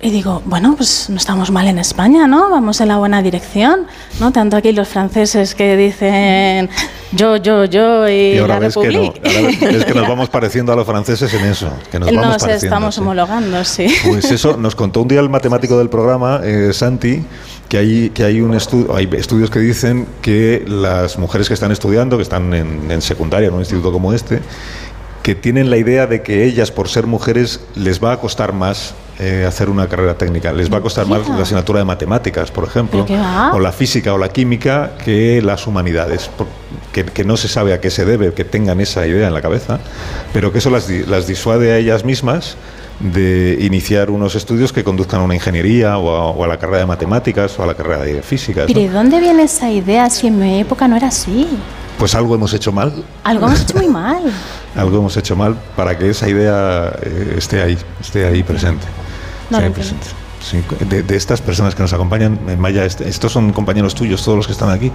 Y 0.01 0.11
digo, 0.11 0.41
bueno, 0.45 0.75
pues 0.77 1.09
no 1.09 1.17
estamos 1.17 1.51
mal 1.51 1.67
en 1.67 1.77
España, 1.77 2.25
¿no? 2.25 2.49
Vamos 2.49 2.79
en 2.79 2.87
la 2.87 2.97
buena 2.97 3.21
dirección, 3.21 3.85
¿no? 4.21 4.31
Tanto 4.31 4.55
aquí 4.55 4.71
los 4.71 4.87
franceses 4.87 5.55
que 5.55 5.75
dicen 5.75 6.69
yo, 7.11 7.35
yo, 7.35 7.65
yo 7.65 8.07
y, 8.07 8.35
Y 8.35 8.37
ahora 8.37 8.55
la 8.55 8.59
ves 8.61 8.75
que, 8.77 8.91
no, 8.91 8.99
ahora 9.03 9.41
ves 9.71 9.85
que 9.85 9.93
nos 9.93 10.07
vamos 10.07 10.29
pareciendo 10.29 10.71
a 10.71 10.75
los 10.77 10.85
franceses 10.85 11.33
en 11.33 11.45
eso. 11.45 11.69
Que 11.91 11.99
nos, 11.99 12.07
vamos 12.09 12.25
Nos 12.25 12.41
pareciendo, 12.43 12.65
estamos 12.75 12.95
sí. 12.95 13.01
homologando, 13.01 13.63
sí. 13.65 13.87
Pues 14.07 14.31
eso, 14.31 14.55
nos 14.55 14.73
contó 14.73 15.01
un 15.01 15.09
día 15.09 15.19
el 15.19 15.29
matemático 15.29 15.77
del 15.77 15.89
programa, 15.89 16.39
eh, 16.45 16.71
Santi, 16.71 17.21
que 17.67 17.77
hay, 17.77 18.09
que 18.11 18.23
hay, 18.23 18.39
un 18.39 18.53
estu- 18.53 18.87
hay 18.95 19.09
estudios 19.17 19.49
que 19.49 19.59
dicen 19.59 20.07
que 20.21 20.63
las 20.65 21.17
mujeres 21.19 21.49
que 21.49 21.53
están 21.55 21.71
estudiando, 21.73 22.15
que 22.15 22.23
están 22.23 22.53
en, 22.53 22.89
en 22.89 23.01
secundaria, 23.01 23.49
en 23.49 23.53
un 23.53 23.59
instituto 23.59 23.91
como 23.91 24.13
este, 24.13 24.39
que 25.23 25.35
tienen 25.35 25.69
la 25.69 25.75
idea 25.75 26.07
de 26.07 26.21
que 26.23 26.45
ellas, 26.45 26.71
por 26.71 26.87
ser 26.87 27.05
mujeres, 27.05 27.59
les 27.75 28.01
va 28.01 28.13
a 28.13 28.17
costar 28.21 28.53
más 28.53 28.93
eh, 29.19 29.45
hacer 29.47 29.69
una 29.69 29.87
carrera 29.87 30.15
técnica. 30.15 30.51
Les 30.53 30.71
va 30.71 30.77
a 30.77 30.81
costar 30.81 31.05
más 31.05 31.27
la 31.27 31.41
asignatura 31.43 31.79
de 31.79 31.85
matemáticas, 31.85 32.51
por 32.51 32.63
ejemplo, 32.63 33.05
o 33.53 33.59
la 33.59 33.71
física 33.71 34.13
o 34.13 34.17
la 34.17 34.29
química, 34.29 34.91
que 35.03 35.41
las 35.41 35.67
humanidades. 35.67 36.29
Que, 36.93 37.03
que 37.05 37.23
no 37.23 37.37
se 37.37 37.47
sabe 37.47 37.73
a 37.73 37.79
qué 37.81 37.91
se 37.91 38.03
debe 38.05 38.33
que 38.33 38.43
tengan 38.45 38.79
esa 38.81 39.05
idea 39.05 39.27
en 39.27 39.33
la 39.33 39.41
cabeza, 39.41 39.79
pero 40.33 40.51
que 40.51 40.57
eso 40.57 40.69
las, 40.71 40.89
las 40.89 41.27
disuade 41.27 41.71
a 41.71 41.77
ellas 41.77 42.03
mismas 42.03 42.57
de 42.99 43.57
iniciar 43.61 44.09
unos 44.09 44.35
estudios 44.35 44.73
que 44.73 44.83
conduzcan 44.83 45.21
a 45.21 45.23
una 45.23 45.35
ingeniería 45.35 45.97
o 45.99 46.09
a, 46.15 46.25
o 46.31 46.43
a 46.43 46.47
la 46.47 46.57
carrera 46.57 46.79
de 46.79 46.85
matemáticas 46.87 47.57
o 47.59 47.63
a 47.63 47.67
la 47.67 47.75
carrera 47.75 48.03
de 48.03 48.21
física. 48.23 48.63
Pero 48.67 48.79
¿y 48.79 48.87
dónde 48.87 49.19
viene 49.19 49.43
esa 49.43 49.69
idea 49.69 50.09
si 50.09 50.27
en 50.27 50.39
mi 50.39 50.59
época 50.61 50.87
no 50.87 50.95
era 50.97 51.07
así? 51.07 51.47
Pues 51.97 52.15
algo 52.15 52.33
hemos 52.35 52.53
hecho 52.53 52.71
mal, 52.71 52.91
Algo 53.23 53.45
hemos 53.47 53.61
hecho 53.61 53.77
muy 53.77 53.87
mal. 54.01 54.23
algo 54.75 54.97
hemos 54.97 55.15
hecho 55.15 55.35
mal 55.35 55.55
para 55.75 55.97
que 55.97 56.09
esa 56.09 56.27
idea 56.27 56.91
eh, 57.03 57.35
esté 57.37 57.61
ahí, 57.61 57.77
esté 58.01 58.25
ahí 58.25 58.41
presente. 58.43 58.85
No 59.49 59.59
lo. 59.59 59.73
Sí, 60.41 60.63
de, 60.87 61.03
de 61.03 61.15
estas 61.17 61.41
personas 61.41 61.75
que 61.75 61.81
nos 61.81 61.91
acompañan, 61.91 62.39
eh, 62.47 62.55
Maya, 62.55 62.85
estos 62.85 63.31
son 63.31 63.51
compañeros 63.51 63.93
tuyos, 63.93 64.23
todos 64.23 64.37
los 64.37 64.47
que 64.47 64.53
están 64.53 64.69
aquí. 64.69 64.91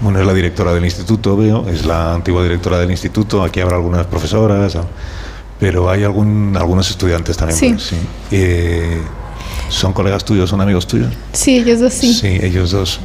Bueno, 0.00 0.20
es 0.20 0.26
la 0.26 0.32
directora 0.32 0.72
del 0.72 0.84
instituto, 0.84 1.36
veo, 1.36 1.68
es 1.68 1.84
la 1.84 2.14
antigua 2.14 2.44
directora 2.44 2.78
del 2.78 2.90
instituto, 2.90 3.42
aquí 3.42 3.58
habrá 3.58 3.76
algunas 3.76 4.06
profesoras, 4.06 4.76
ah, 4.76 4.84
pero 5.58 5.90
hay 5.90 6.04
algún, 6.04 6.56
algunos 6.56 6.88
estudiantes 6.90 7.36
también. 7.36 7.58
Sí. 7.58 7.70
pues, 7.70 7.82
sí. 7.82 7.96
Eh, 8.30 9.02
¿Son 9.68 9.92
colegas 9.92 10.24
tuyos, 10.24 10.48
son 10.48 10.60
amigos 10.60 10.86
tuyos? 10.86 11.12
Sí, 11.32 11.58
ellos 11.58 11.80
dos 11.80 11.92
sí. 11.92 12.14
Sí, 12.14 12.38
ellos 12.40 12.70
dos. 12.70 13.00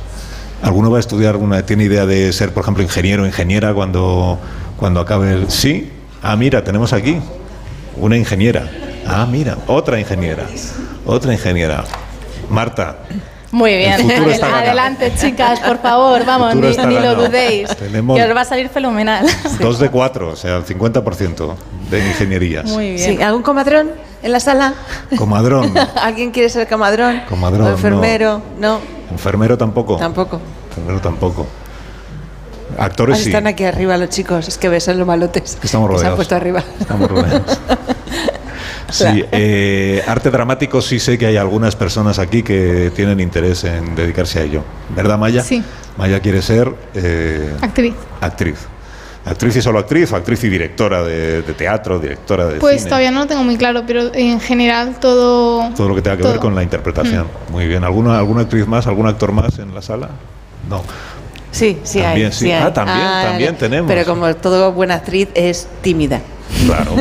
¿Alguno 0.61 0.91
va 0.91 0.97
a 0.97 0.99
estudiar, 0.99 1.35
una, 1.35 1.65
tiene 1.65 1.85
idea 1.85 2.05
de 2.05 2.31
ser, 2.31 2.53
por 2.53 2.61
ejemplo, 2.61 2.83
ingeniero 2.83 3.23
o 3.23 3.25
ingeniera 3.25 3.73
cuando, 3.73 4.39
cuando 4.77 4.99
acabe 4.99 5.33
el... 5.33 5.49
Sí, 5.49 5.91
ah, 6.21 6.35
mira, 6.35 6.63
tenemos 6.63 6.93
aquí 6.93 7.17
una 7.97 8.15
ingeniera. 8.15 8.69
Ah, 9.07 9.25
mira, 9.29 9.57
otra 9.67 9.99
ingeniera. 9.99 10.45
Otra 11.05 11.33
ingeniera. 11.33 11.83
Marta, 12.49 12.97
Muy 13.51 13.75
bien. 13.75 14.07
Ganado. 14.07 14.55
Adelante, 14.55 15.13
chicas, 15.15 15.59
por 15.59 15.79
favor, 15.79 16.25
vamos, 16.25 16.53
futuro 16.53 16.87
ni, 16.87 16.95
lo 16.99 17.15
dudéis. 17.15 17.69
Tenemos- 17.75 18.17
Que 18.17 18.23
os 18.23 18.35
va 18.35 18.41
a 18.41 18.45
salir 18.45 18.69
fenomenal. 18.69 19.25
dos 19.59 19.79
de 19.79 19.89
cuatro, 19.89 20.29
o 20.29 20.35
sea, 20.35 20.57
el 20.57 20.65
50% 20.65 21.55
de 21.89 21.99
ingenierías. 22.07 22.65
Muy 22.65 22.93
bien. 22.95 23.17
Sí, 23.17 23.21
¿algún 23.23 23.43
comadrón? 23.43 23.91
en 24.23 24.31
la 24.31 24.39
sala? 24.39 24.73
Comadrón. 25.17 25.73
¿Alguien 26.01 26.31
quiere 26.31 26.47
ser 26.49 26.67
comadrón? 26.67 27.21
Comadrón, 27.27 27.67
¿O 27.67 27.69
enfermero? 27.71 28.41
No. 28.57 28.79
Enfermero 29.11 29.57
tampoco. 29.57 29.97
Tampoco. 29.97 30.39
Enfermero 30.69 31.01
tampoco. 31.01 31.45
Actores 32.79 33.17
Ah, 33.17 33.21
sí. 33.21 33.29
Están 33.29 33.47
aquí 33.47 33.65
arriba 33.65 33.97
los 33.97 34.09
chicos, 34.09 34.47
es 34.47 34.57
que 34.57 34.69
ves 34.69 34.87
en 34.87 34.97
los 34.97 35.05
malotes. 35.05 35.57
Estamos 35.61 35.61
que 35.61 35.67
Se 35.67 35.77
han 35.77 35.87
rodeados. 35.87 36.15
puesto 36.15 36.35
arriba. 36.35 36.63
Estamos 36.79 37.11
rodeados. 37.11 37.59
Sí, 38.93 39.25
eh, 39.31 40.03
arte 40.07 40.29
dramático 40.29 40.81
sí 40.81 40.99
sé 40.99 41.17
que 41.17 41.25
hay 41.25 41.37
algunas 41.37 41.75
personas 41.75 42.19
aquí 42.19 42.43
que 42.43 42.91
tienen 42.95 43.19
interés 43.19 43.63
en 43.63 43.95
dedicarse 43.95 44.39
a 44.39 44.43
ello. 44.43 44.63
¿Verdad, 44.95 45.17
Maya? 45.17 45.41
Sí. 45.43 45.63
Maya 45.97 46.19
quiere 46.19 46.41
ser 46.41 46.71
eh, 46.93 47.53
Actriz. 47.61 47.93
actriz. 48.21 48.55
Actriz 49.25 49.55
y 49.55 49.61
solo 49.61 49.79
actriz, 49.79 50.11
o 50.11 50.17
actriz 50.17 50.43
y 50.43 50.49
directora 50.49 51.01
de, 51.01 51.41
de 51.43 51.53
teatro, 51.53 51.97
directora 51.97 52.45
de 52.47 52.59
Pues 52.59 52.79
cine. 52.79 52.89
todavía 52.89 53.09
no 53.11 53.21
lo 53.21 53.27
tengo 53.27 53.43
muy 53.43 53.55
claro, 53.57 53.83
pero 53.87 54.13
en 54.13 54.39
general 54.41 54.97
todo. 54.99 55.69
Todo 55.77 55.87
lo 55.89 55.95
que 55.95 56.01
tenga 56.01 56.17
que 56.17 56.23
ver 56.27 56.39
con 56.39 56.53
la 56.55 56.61
interpretación. 56.61 57.27
Muy 57.49 57.65
bien. 57.67 57.83
¿Alguna, 57.85 58.17
¿Alguna 58.19 58.41
actriz 58.41 58.67
más, 58.67 58.85
algún 58.85 59.07
actor 59.07 59.31
más 59.31 59.57
en 59.59 59.73
la 59.73 59.81
sala? 59.81 60.09
No. 60.69 60.83
Sí, 61.51 61.77
sí 61.83 61.99
También, 62.01 62.27
hay. 62.27 62.33
sí. 62.33 62.51
hay. 62.51 62.63
Ah, 62.63 62.73
también, 62.73 63.07
también 63.23 63.55
tenemos. 63.57 63.89
Pero 63.89 64.05
como 64.05 64.35
todo 64.35 64.71
buena 64.73 64.95
actriz 64.95 65.29
es 65.35 65.67
tímida. 65.81 66.19
Claro, 66.65 66.91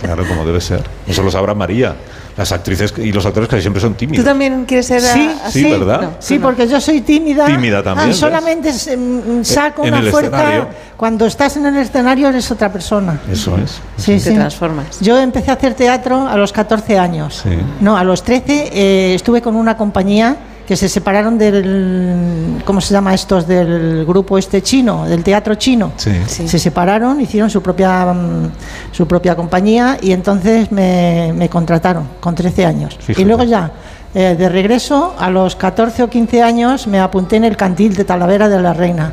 claro, 0.00 0.26
como 0.28 0.44
debe 0.44 0.60
ser. 0.60 0.82
Eso 1.06 1.22
lo 1.22 1.30
sabrá 1.30 1.54
María. 1.54 1.94
Las 2.36 2.50
actrices 2.50 2.92
y 2.98 3.12
los 3.12 3.24
actores 3.24 3.48
casi 3.48 3.62
siempre 3.62 3.80
son 3.80 3.92
¿Tú 3.92 3.98
tímidos. 3.98 4.24
también 4.24 4.64
quieres 4.64 4.86
ser 4.86 5.00
Sí, 5.00 5.30
así? 5.44 5.64
¿verdad? 5.70 6.00
No, 6.02 6.10
Sí, 6.18 6.34
tú 6.34 6.40
no. 6.40 6.46
porque 6.48 6.66
yo 6.66 6.80
soy 6.80 7.00
tímida. 7.00 7.46
Tímida 7.46 7.80
también, 7.82 8.06
Ah, 8.06 8.08
¿ves? 8.08 8.16
solamente 8.16 8.72
mm, 8.72 9.44
saco 9.44 9.84
En 9.84 9.94
una 9.94 10.02
el 10.02 10.10
fuerza. 10.10 10.36
escenario. 10.36 10.68
Cuando 10.96 11.26
estás 11.26 11.56
en 11.56 11.66
el 11.66 11.76
escenario 11.76 12.28
eres 12.28 12.50
otra 12.50 12.72
persona. 12.72 13.20
Eso 13.30 13.56
es. 13.58 13.80
Sí, 13.96 14.14
Te 14.14 14.20
sí. 14.20 14.34
transformas. 14.34 14.98
Yo 15.00 15.16
empecé 15.18 15.52
a 15.52 15.54
hacer 15.54 15.74
teatro 15.74 16.26
a 16.26 16.36
los 16.36 16.52
14 16.52 16.98
años. 16.98 17.40
Sí. 17.44 17.50
No, 17.80 17.96
a 17.96 18.02
los 18.02 18.24
13 18.24 18.70
eh, 18.72 19.14
estuve 19.14 19.40
con 19.40 19.54
una 19.54 19.76
compañía 19.76 20.36
que 20.66 20.76
se 20.76 20.88
separaron 20.88 21.36
del, 21.36 22.62
¿cómo 22.64 22.80
se 22.80 22.94
llama 22.94 23.14
estos? 23.14 23.46
Del 23.46 24.04
grupo 24.06 24.38
este 24.38 24.62
chino, 24.62 25.04
del 25.06 25.22
teatro 25.22 25.54
chino. 25.56 25.92
Sí. 25.96 26.12
Se 26.26 26.58
separaron, 26.58 27.20
hicieron 27.20 27.50
su 27.50 27.62
propia, 27.62 28.12
mm, 28.12 28.50
su 28.92 29.06
propia 29.06 29.36
compañía 29.36 29.98
y 30.00 30.12
entonces 30.12 30.72
me, 30.72 31.32
me 31.34 31.48
contrataron 31.48 32.08
con 32.20 32.34
13 32.34 32.64
años. 32.64 32.96
Fíjate. 32.98 33.22
Y 33.22 33.24
luego 33.24 33.44
ya, 33.44 33.70
eh, 34.14 34.36
de 34.38 34.48
regreso, 34.48 35.14
a 35.18 35.28
los 35.30 35.56
14 35.56 36.04
o 36.04 36.08
15 36.08 36.42
años 36.42 36.86
me 36.86 37.00
apunté 37.00 37.36
en 37.36 37.44
el 37.44 37.56
Candil 37.56 37.96
de 37.96 38.04
Talavera 38.04 38.48
de 38.48 38.60
la 38.62 38.72
Reina. 38.72 39.12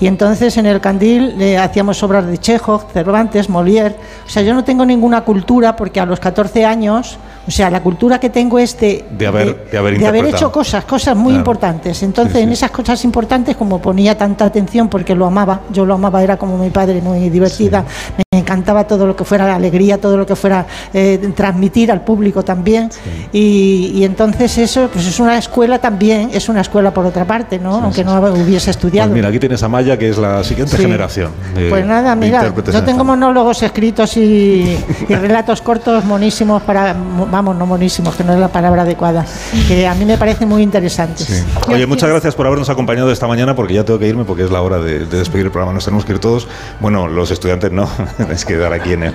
Y 0.00 0.06
entonces 0.06 0.56
en 0.58 0.66
el 0.66 0.80
Candil 0.80 1.40
eh, 1.40 1.56
hacíamos 1.56 2.02
obras 2.02 2.26
de 2.26 2.36
Chekhov, 2.38 2.90
Cervantes, 2.92 3.48
Molière. 3.48 3.94
O 4.26 4.28
sea, 4.28 4.42
yo 4.42 4.52
no 4.52 4.62
tengo 4.64 4.84
ninguna 4.84 5.22
cultura 5.22 5.74
porque 5.76 5.98
a 6.00 6.04
los 6.06 6.20
14 6.20 6.64
años, 6.66 7.16
o 7.46 7.50
sea, 7.50 7.70
la 7.70 7.82
cultura 7.82 8.20
que 8.20 8.28
tengo 8.30 8.58
es 8.58 8.78
de, 8.78 9.04
De 9.16 9.26
haber, 9.26 9.70
de 9.70 9.78
haber 9.78 9.98
de 9.98 10.06
haber 10.06 10.24
interpretado. 10.24 10.36
hecho 10.36 10.52
cosas, 10.52 10.84
cosas 10.84 11.16
muy 11.16 11.28
Claro. 11.32 11.38
importantes. 11.38 12.02
Entonces, 12.02 12.32
Sí, 12.34 12.38
sí. 12.40 12.44
en 12.44 12.52
esas 12.52 12.70
cosas 12.70 13.02
importantes, 13.04 13.56
como 13.56 13.80
ponía 13.80 14.16
tanta 14.18 14.44
atención 14.44 14.88
porque 14.88 15.14
lo 15.14 15.24
amaba, 15.26 15.60
yo 15.72 15.86
lo 15.86 15.94
amaba, 15.94 16.22
era 16.22 16.36
como 16.36 16.58
mi 16.58 16.68
padre, 16.70 17.00
muy 17.00 17.30
divertida, 17.30 17.84
me 18.18 18.23
encantaba 18.38 18.84
todo 18.84 19.06
lo 19.06 19.16
que 19.16 19.24
fuera 19.24 19.54
alegría, 19.54 20.00
todo 20.00 20.16
lo 20.16 20.26
que 20.26 20.36
fuera 20.36 20.66
eh, 20.92 21.30
transmitir 21.34 21.90
al 21.90 22.02
público 22.02 22.42
también. 22.44 22.90
Y, 23.32 23.92
y 23.94 24.04
entonces 24.04 24.56
eso, 24.58 24.88
pues 24.92 25.06
es 25.06 25.18
una 25.20 25.38
escuela 25.38 25.78
también, 25.78 26.30
es 26.32 26.48
una 26.48 26.60
escuela 26.60 26.92
por 26.92 27.06
otra 27.06 27.24
parte, 27.24 27.58
¿no? 27.58 27.74
Aunque 27.76 28.04
no 28.04 28.18
hubiese 28.32 28.70
estudiado. 28.70 29.08
Pues 29.10 29.16
mira, 29.16 29.28
aquí 29.28 29.38
tienes 29.38 29.62
a 29.62 29.68
Maya, 29.68 29.96
que 29.98 30.08
es 30.08 30.18
la 30.18 30.42
siguiente 30.44 30.76
generación. 30.76 31.30
de- 31.54 31.68
Pues 31.70 31.84
nada, 31.86 32.14
mira, 32.14 32.42
yo 32.72 32.78
en 32.78 32.84
tengo 32.84 33.04
monólogos 33.04 33.62
escritos 33.62 34.16
y, 34.16 34.76
y 35.08 35.14
relatos 35.14 35.62
cortos 35.62 36.04
monísimos 36.04 36.62
para, 36.62 36.94
vamos, 37.30 37.56
no 37.56 37.66
monísimos, 37.66 38.14
que 38.14 38.24
no 38.24 38.32
es 38.32 38.38
la 38.38 38.48
palabra 38.48 38.82
adecuada, 38.82 39.24
que 39.68 39.86
a 39.86 39.94
mí 39.94 40.04
me 40.04 40.16
parecen 40.18 40.48
muy 40.48 40.62
interesantes. 40.62 41.44
Oye, 41.68 41.86
muchas 41.86 42.08
gracias 42.10 42.34
por 42.34 42.46
habernos 42.46 42.68
acompañado 42.70 43.10
esta 43.10 43.26
mañana 43.26 43.54
porque 43.56 43.74
ya 43.74 43.84
tengo 43.84 43.98
que 43.98 44.08
irme 44.08 44.24
porque 44.24 44.44
es 44.44 44.50
la 44.50 44.62
hora 44.62 44.78
de, 44.78 45.06
de 45.06 45.18
despedir 45.18 45.46
el 45.46 45.50
programa. 45.52 45.72
Nos 45.72 45.84
tenemos 45.84 46.04
que 46.04 46.12
ir 46.12 46.18
todos. 46.18 46.46
Bueno, 46.80 47.08
los 47.08 47.30
estudiantes 47.30 47.72
no, 47.72 47.88
tenéis 48.28 48.44
que 48.44 48.54
quedar 48.54 48.72
aquí 48.72 48.92
en 48.92 49.04
el, 49.04 49.14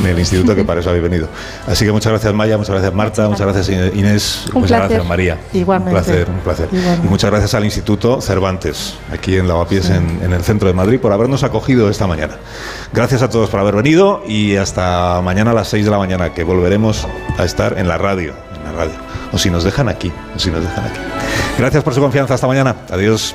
en 0.00 0.06
el 0.06 0.18
instituto 0.18 0.54
que 0.54 0.64
para 0.64 0.80
eso 0.80 0.90
habéis 0.90 1.04
venido. 1.04 1.28
Así 1.66 1.84
que 1.84 1.92
muchas 1.92 2.12
gracias 2.12 2.34
Maya, 2.34 2.56
muchas 2.58 2.72
gracias 2.74 2.94
Marta, 2.94 3.28
muchas 3.28 3.46
gracias 3.46 3.68
Inés, 3.94 4.44
Un 4.54 4.60
muchas 4.62 4.78
placer. 4.78 4.88
gracias 4.88 5.06
María. 5.06 5.38
Igualmente. 5.52 5.98
Un 5.98 6.04
placer, 6.04 6.28
un 6.30 6.40
placer. 6.40 6.68
Igualmente. 6.72 7.06
Y 7.06 7.10
muchas 7.10 7.30
gracias 7.30 7.54
al 7.54 7.64
Instituto 7.64 8.20
Cervantes, 8.20 8.94
aquí 9.12 9.36
en 9.36 9.48
Lavapiés, 9.48 9.90
en, 9.90 10.20
en 10.22 10.32
el 10.32 10.42
centro 10.42 10.68
de 10.68 10.74
Madrid, 10.74 10.98
por 11.00 11.12
habernos 11.12 11.42
acogido 11.42 11.88
esta 11.90 12.06
mañana. 12.06 12.34
Gracias 12.92 13.22
a 13.22 13.28
todos 13.30 13.50
por 13.50 13.60
haber 13.60 13.76
venido 13.76 14.22
y 14.26 14.56
hasta 14.56 15.20
mañana 15.22 15.50
a 15.50 15.54
las 15.54 15.68
6 15.68 15.84
de 15.84 15.90
la 15.90 15.98
mañana, 15.98 16.32
que 16.34 16.44
volveremos 16.44 17.06
a 17.38 17.44
estar 17.44 17.78
en 17.78 17.88
la 17.88 17.98
radio. 17.98 18.32
En 18.56 18.64
la 18.64 18.72
radio. 18.72 18.94
O 19.32 19.38
si 19.38 19.50
nos 19.50 19.64
dejan 19.64 19.88
aquí, 19.88 20.10
o 20.34 20.38
si 20.38 20.50
nos 20.50 20.62
dejan 20.62 20.84
aquí. 20.84 21.00
Gracias 21.58 21.82
por 21.84 21.94
su 21.94 22.00
confianza. 22.00 22.34
Hasta 22.34 22.46
mañana. 22.46 22.74
Adiós. 22.90 23.34